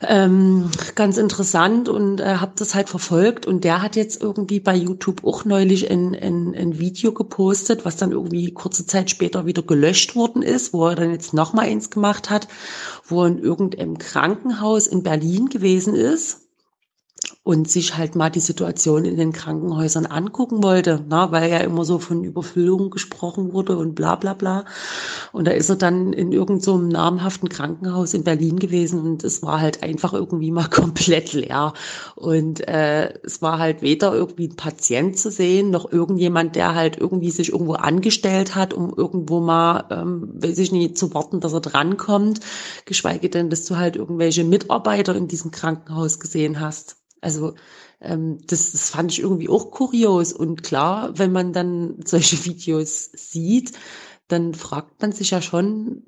ähm, 0.00 0.70
ganz 0.94 1.16
interessant 1.16 1.88
und 1.88 2.20
äh, 2.20 2.36
habe 2.36 2.52
das 2.56 2.74
halt 2.74 2.88
verfolgt. 2.88 3.46
Und 3.46 3.64
der 3.64 3.82
hat 3.82 3.96
jetzt 3.96 4.22
irgendwie 4.22 4.60
bei 4.60 4.74
YouTube 4.74 5.24
auch 5.24 5.44
neulich 5.44 5.90
ein, 5.90 6.14
ein, 6.14 6.54
ein 6.54 6.78
Video 6.78 7.12
gepostet, 7.12 7.84
was 7.84 7.96
dann 7.96 8.12
irgendwie 8.12 8.52
kurze 8.52 8.86
Zeit 8.86 9.10
später 9.10 9.46
wieder 9.46 9.62
gelöscht 9.62 10.14
worden 10.14 10.42
ist, 10.42 10.72
wo 10.72 10.86
er 10.88 10.94
dann 10.94 11.10
jetzt 11.10 11.34
nochmal 11.34 11.66
eins 11.66 11.90
gemacht 11.90 12.30
hat, 12.30 12.48
wo 13.04 13.22
er 13.22 13.28
in 13.28 13.38
irgendeinem 13.38 13.98
Krankenhaus 13.98 14.86
in 14.86 15.02
Berlin 15.02 15.48
gewesen 15.48 15.94
ist 15.94 16.47
und 17.48 17.66
sich 17.66 17.96
halt 17.96 18.14
mal 18.14 18.28
die 18.28 18.40
Situation 18.40 19.06
in 19.06 19.16
den 19.16 19.32
Krankenhäusern 19.32 20.04
angucken 20.04 20.62
wollte, 20.62 21.02
na, 21.08 21.32
weil 21.32 21.50
ja 21.50 21.60
immer 21.60 21.82
so 21.86 21.98
von 21.98 22.22
Überfüllung 22.22 22.90
gesprochen 22.90 23.54
wurde 23.54 23.78
und 23.78 23.94
bla 23.94 24.16
bla 24.16 24.34
bla. 24.34 24.66
Und 25.32 25.46
da 25.46 25.52
ist 25.52 25.70
er 25.70 25.76
dann 25.76 26.12
in 26.12 26.30
irgendeinem 26.30 26.60
so 26.60 26.76
namhaften 26.76 27.48
Krankenhaus 27.48 28.12
in 28.12 28.22
Berlin 28.22 28.58
gewesen 28.58 29.00
und 29.00 29.24
es 29.24 29.42
war 29.42 29.62
halt 29.62 29.82
einfach 29.82 30.12
irgendwie 30.12 30.50
mal 30.50 30.68
komplett 30.70 31.32
leer. 31.32 31.72
Und 32.16 32.68
äh, 32.68 33.18
es 33.22 33.40
war 33.40 33.58
halt 33.58 33.80
weder 33.80 34.12
irgendwie 34.12 34.48
ein 34.48 34.56
Patient 34.56 35.18
zu 35.18 35.30
sehen, 35.30 35.70
noch 35.70 35.90
irgendjemand, 35.90 36.54
der 36.54 36.74
halt 36.74 36.98
irgendwie 36.98 37.30
sich 37.30 37.52
irgendwo 37.52 37.72
angestellt 37.72 38.56
hat, 38.56 38.74
um 38.74 38.92
irgendwo 38.94 39.40
mal, 39.40 39.86
ähm, 39.88 40.34
weiß 40.34 40.58
ich 40.58 40.70
nicht, 40.70 40.98
zu 40.98 41.14
warten, 41.14 41.40
dass 41.40 41.54
er 41.54 41.60
drankommt, 41.60 42.40
geschweige 42.84 43.30
denn, 43.30 43.48
dass 43.48 43.64
du 43.64 43.78
halt 43.78 43.96
irgendwelche 43.96 44.44
Mitarbeiter 44.44 45.14
in 45.14 45.28
diesem 45.28 45.50
Krankenhaus 45.50 46.20
gesehen 46.20 46.60
hast. 46.60 46.98
Also 47.20 47.54
ähm, 48.00 48.38
das, 48.46 48.72
das 48.72 48.90
fand 48.90 49.12
ich 49.12 49.20
irgendwie 49.20 49.48
auch 49.48 49.70
kurios. 49.70 50.32
Und 50.32 50.62
klar, 50.62 51.18
wenn 51.18 51.32
man 51.32 51.52
dann 51.52 52.00
solche 52.04 52.44
Videos 52.44 53.10
sieht, 53.14 53.72
dann 54.28 54.54
fragt 54.54 55.00
man 55.02 55.12
sich 55.12 55.30
ja 55.30 55.42
schon, 55.42 56.04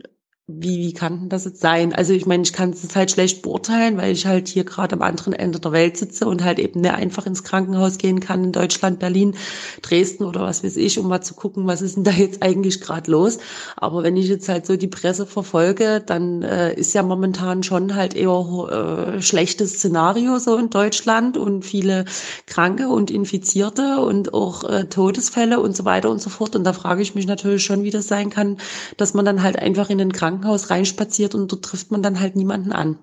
wie, 0.59 0.79
wie 0.79 0.93
kann 0.93 1.21
denn 1.21 1.29
das 1.29 1.45
jetzt 1.45 1.61
sein? 1.61 1.95
Also 1.95 2.13
ich 2.13 2.27
meine, 2.27 2.43
ich 2.43 2.53
kann 2.53 2.71
es 2.71 2.95
halt 2.95 3.11
schlecht 3.11 3.43
beurteilen, 3.43 3.97
weil 3.97 4.13
ich 4.13 4.27
halt 4.27 4.49
hier 4.49 4.65
gerade 4.65 4.97
am 4.97 5.03
anderen 5.03 5.33
Ende 5.33 5.61
der 5.61 5.73
Welt 5.73 5.97
sitze 5.97 6.27
und 6.27 6.45
halt 6.45 6.59
eben 6.59 6.81
nicht 6.81 6.93
einfach 6.93 7.27
ins 7.27 7.45
Krankenhaus 7.45 7.99
gehen 7.99 8.21
kann 8.21 8.45
in 8.45 8.53
Deutschland, 8.53 8.99
Berlin, 8.99 9.35
Dresden 9.83 10.25
oder 10.25 10.43
was 10.43 10.65
weiß 10.65 10.77
ich, 10.77 10.99
um 10.99 11.09
mal 11.09 11.21
zu 11.21 11.35
gucken, 11.35 11.67
was 11.67 11.83
ist 11.83 11.97
denn 11.97 12.05
da 12.05 12.11
jetzt 12.11 12.43
eigentlich 12.43 12.81
gerade 12.81 13.11
los. 13.11 13.39
Aber 13.77 14.03
wenn 14.03 14.17
ich 14.17 14.29
jetzt 14.29 14.49
halt 14.49 14.67
so 14.67 14.77
die 14.77 14.89
Presse 14.89 15.27
verfolge, 15.27 16.03
dann 16.05 16.43
äh, 16.43 16.75
ist 16.75 16.95
ja 16.95 17.03
momentan 17.03 17.63
schon 17.63 17.95
halt 17.95 18.15
eher 18.15 19.17
äh, 19.19 19.23
schlechtes 19.23 19.75
Szenario 19.75 20.39
so 20.39 20.57
in 20.57 20.71
Deutschland 20.71 21.37
und 21.37 21.65
viele 21.65 22.05
Kranke 22.47 22.89
und 22.89 23.11
Infizierte 23.11 24.01
und 24.01 24.35
auch 24.35 24.65
äh, 24.65 24.85
Todesfälle 24.85 25.61
und 25.61 25.77
so 25.77 25.85
weiter 25.85 26.11
und 26.11 26.21
so 26.21 26.31
fort. 26.31 26.57
Und 26.57 26.65
da 26.65 26.73
frage 26.73 27.03
ich 27.03 27.15
mich 27.15 27.27
natürlich 27.27 27.65
schon, 27.65 27.85
wie 27.85 27.91
das 27.91 28.09
sein 28.09 28.31
kann, 28.31 28.59
dass 28.97 29.15
man 29.15 29.25
dann 29.25 29.43
halt 29.43 29.59
einfach 29.59 29.91
in 29.91 29.99
den 29.99 30.13
Krankenhaus 30.13 30.40
Krankenhaus 30.41 30.71
reinspaziert 30.71 31.35
und 31.35 31.53
dort 31.53 31.65
trifft 31.65 31.91
man 31.91 32.03
dann 32.03 32.21
halt 32.21 32.37
niemanden 32.37 32.73
an. 32.73 32.99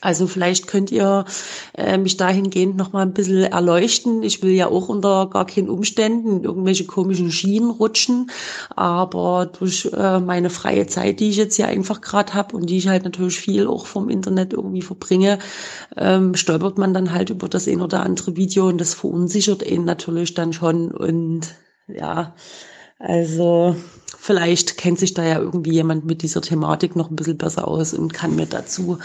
Also 0.00 0.26
vielleicht 0.26 0.66
könnt 0.66 0.92
ihr 0.92 1.24
äh, 1.74 1.96
mich 1.96 2.18
dahingehend 2.18 2.76
noch 2.76 2.92
mal 2.92 3.02
ein 3.02 3.14
bisschen 3.14 3.44
erleuchten. 3.44 4.22
Ich 4.22 4.42
will 4.42 4.52
ja 4.52 4.68
auch 4.68 4.88
unter 4.88 5.28
gar 5.28 5.46
keinen 5.46 5.70
Umständen 5.70 6.44
irgendwelche 6.44 6.84
komischen 6.84 7.32
Schienen 7.32 7.70
rutschen, 7.70 8.30
aber 8.76 9.46
durch 9.46 9.90
äh, 9.92 10.20
meine 10.20 10.50
freie 10.50 10.86
Zeit, 10.86 11.20
die 11.20 11.30
ich 11.30 11.36
jetzt 11.36 11.56
hier 11.56 11.68
einfach 11.68 12.00
gerade 12.00 12.34
habe 12.34 12.54
und 12.54 12.68
die 12.68 12.76
ich 12.76 12.86
halt 12.86 13.04
natürlich 13.04 13.40
viel 13.40 13.66
auch 13.66 13.86
vom 13.86 14.08
Internet 14.08 14.52
irgendwie 14.52 14.82
verbringe, 14.82 15.38
ähm, 15.96 16.34
stolpert 16.34 16.78
man 16.78 16.92
dann 16.92 17.12
halt 17.12 17.30
über 17.30 17.48
das 17.48 17.66
ein 17.66 17.80
oder 17.80 18.02
andere 18.02 18.36
Video 18.36 18.68
und 18.68 18.78
das 18.78 18.94
verunsichert 18.94 19.68
ihn 19.68 19.84
natürlich 19.84 20.34
dann 20.34 20.52
schon 20.52 20.92
und 20.92 21.54
ja, 21.88 22.34
also 22.98 23.74
Vielleicht 24.28 24.76
kennt 24.76 24.98
sich 24.98 25.14
da 25.14 25.22
ja 25.24 25.38
irgendwie 25.38 25.72
jemand 25.72 26.04
mit 26.04 26.20
dieser 26.20 26.42
Thematik 26.42 26.96
noch 26.96 27.08
ein 27.08 27.16
bisschen 27.16 27.38
besser 27.38 27.66
aus 27.66 27.94
und 27.94 28.12
kann 28.12 28.36
mir 28.36 28.44
dazu 28.44 28.98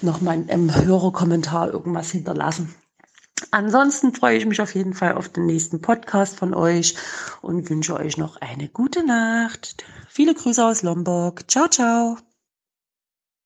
noch 0.00 0.20
mal 0.20 0.44
im 0.46 0.72
Hörerkommentar 0.72 1.72
irgendwas 1.72 2.12
hinterlassen. 2.12 2.72
Ansonsten 3.50 4.14
freue 4.14 4.36
ich 4.36 4.46
mich 4.46 4.60
auf 4.60 4.72
jeden 4.76 4.94
Fall 4.94 5.14
auf 5.14 5.28
den 5.28 5.46
nächsten 5.46 5.80
Podcast 5.80 6.36
von 6.36 6.54
euch 6.54 6.94
und 7.42 7.68
wünsche 7.68 7.96
euch 7.96 8.16
noch 8.16 8.36
eine 8.36 8.68
gute 8.68 9.04
Nacht. 9.04 9.82
Viele 10.08 10.34
Grüße 10.34 10.64
aus 10.64 10.84
Lombok. 10.84 11.50
Ciao, 11.50 11.66
ciao. 11.66 12.29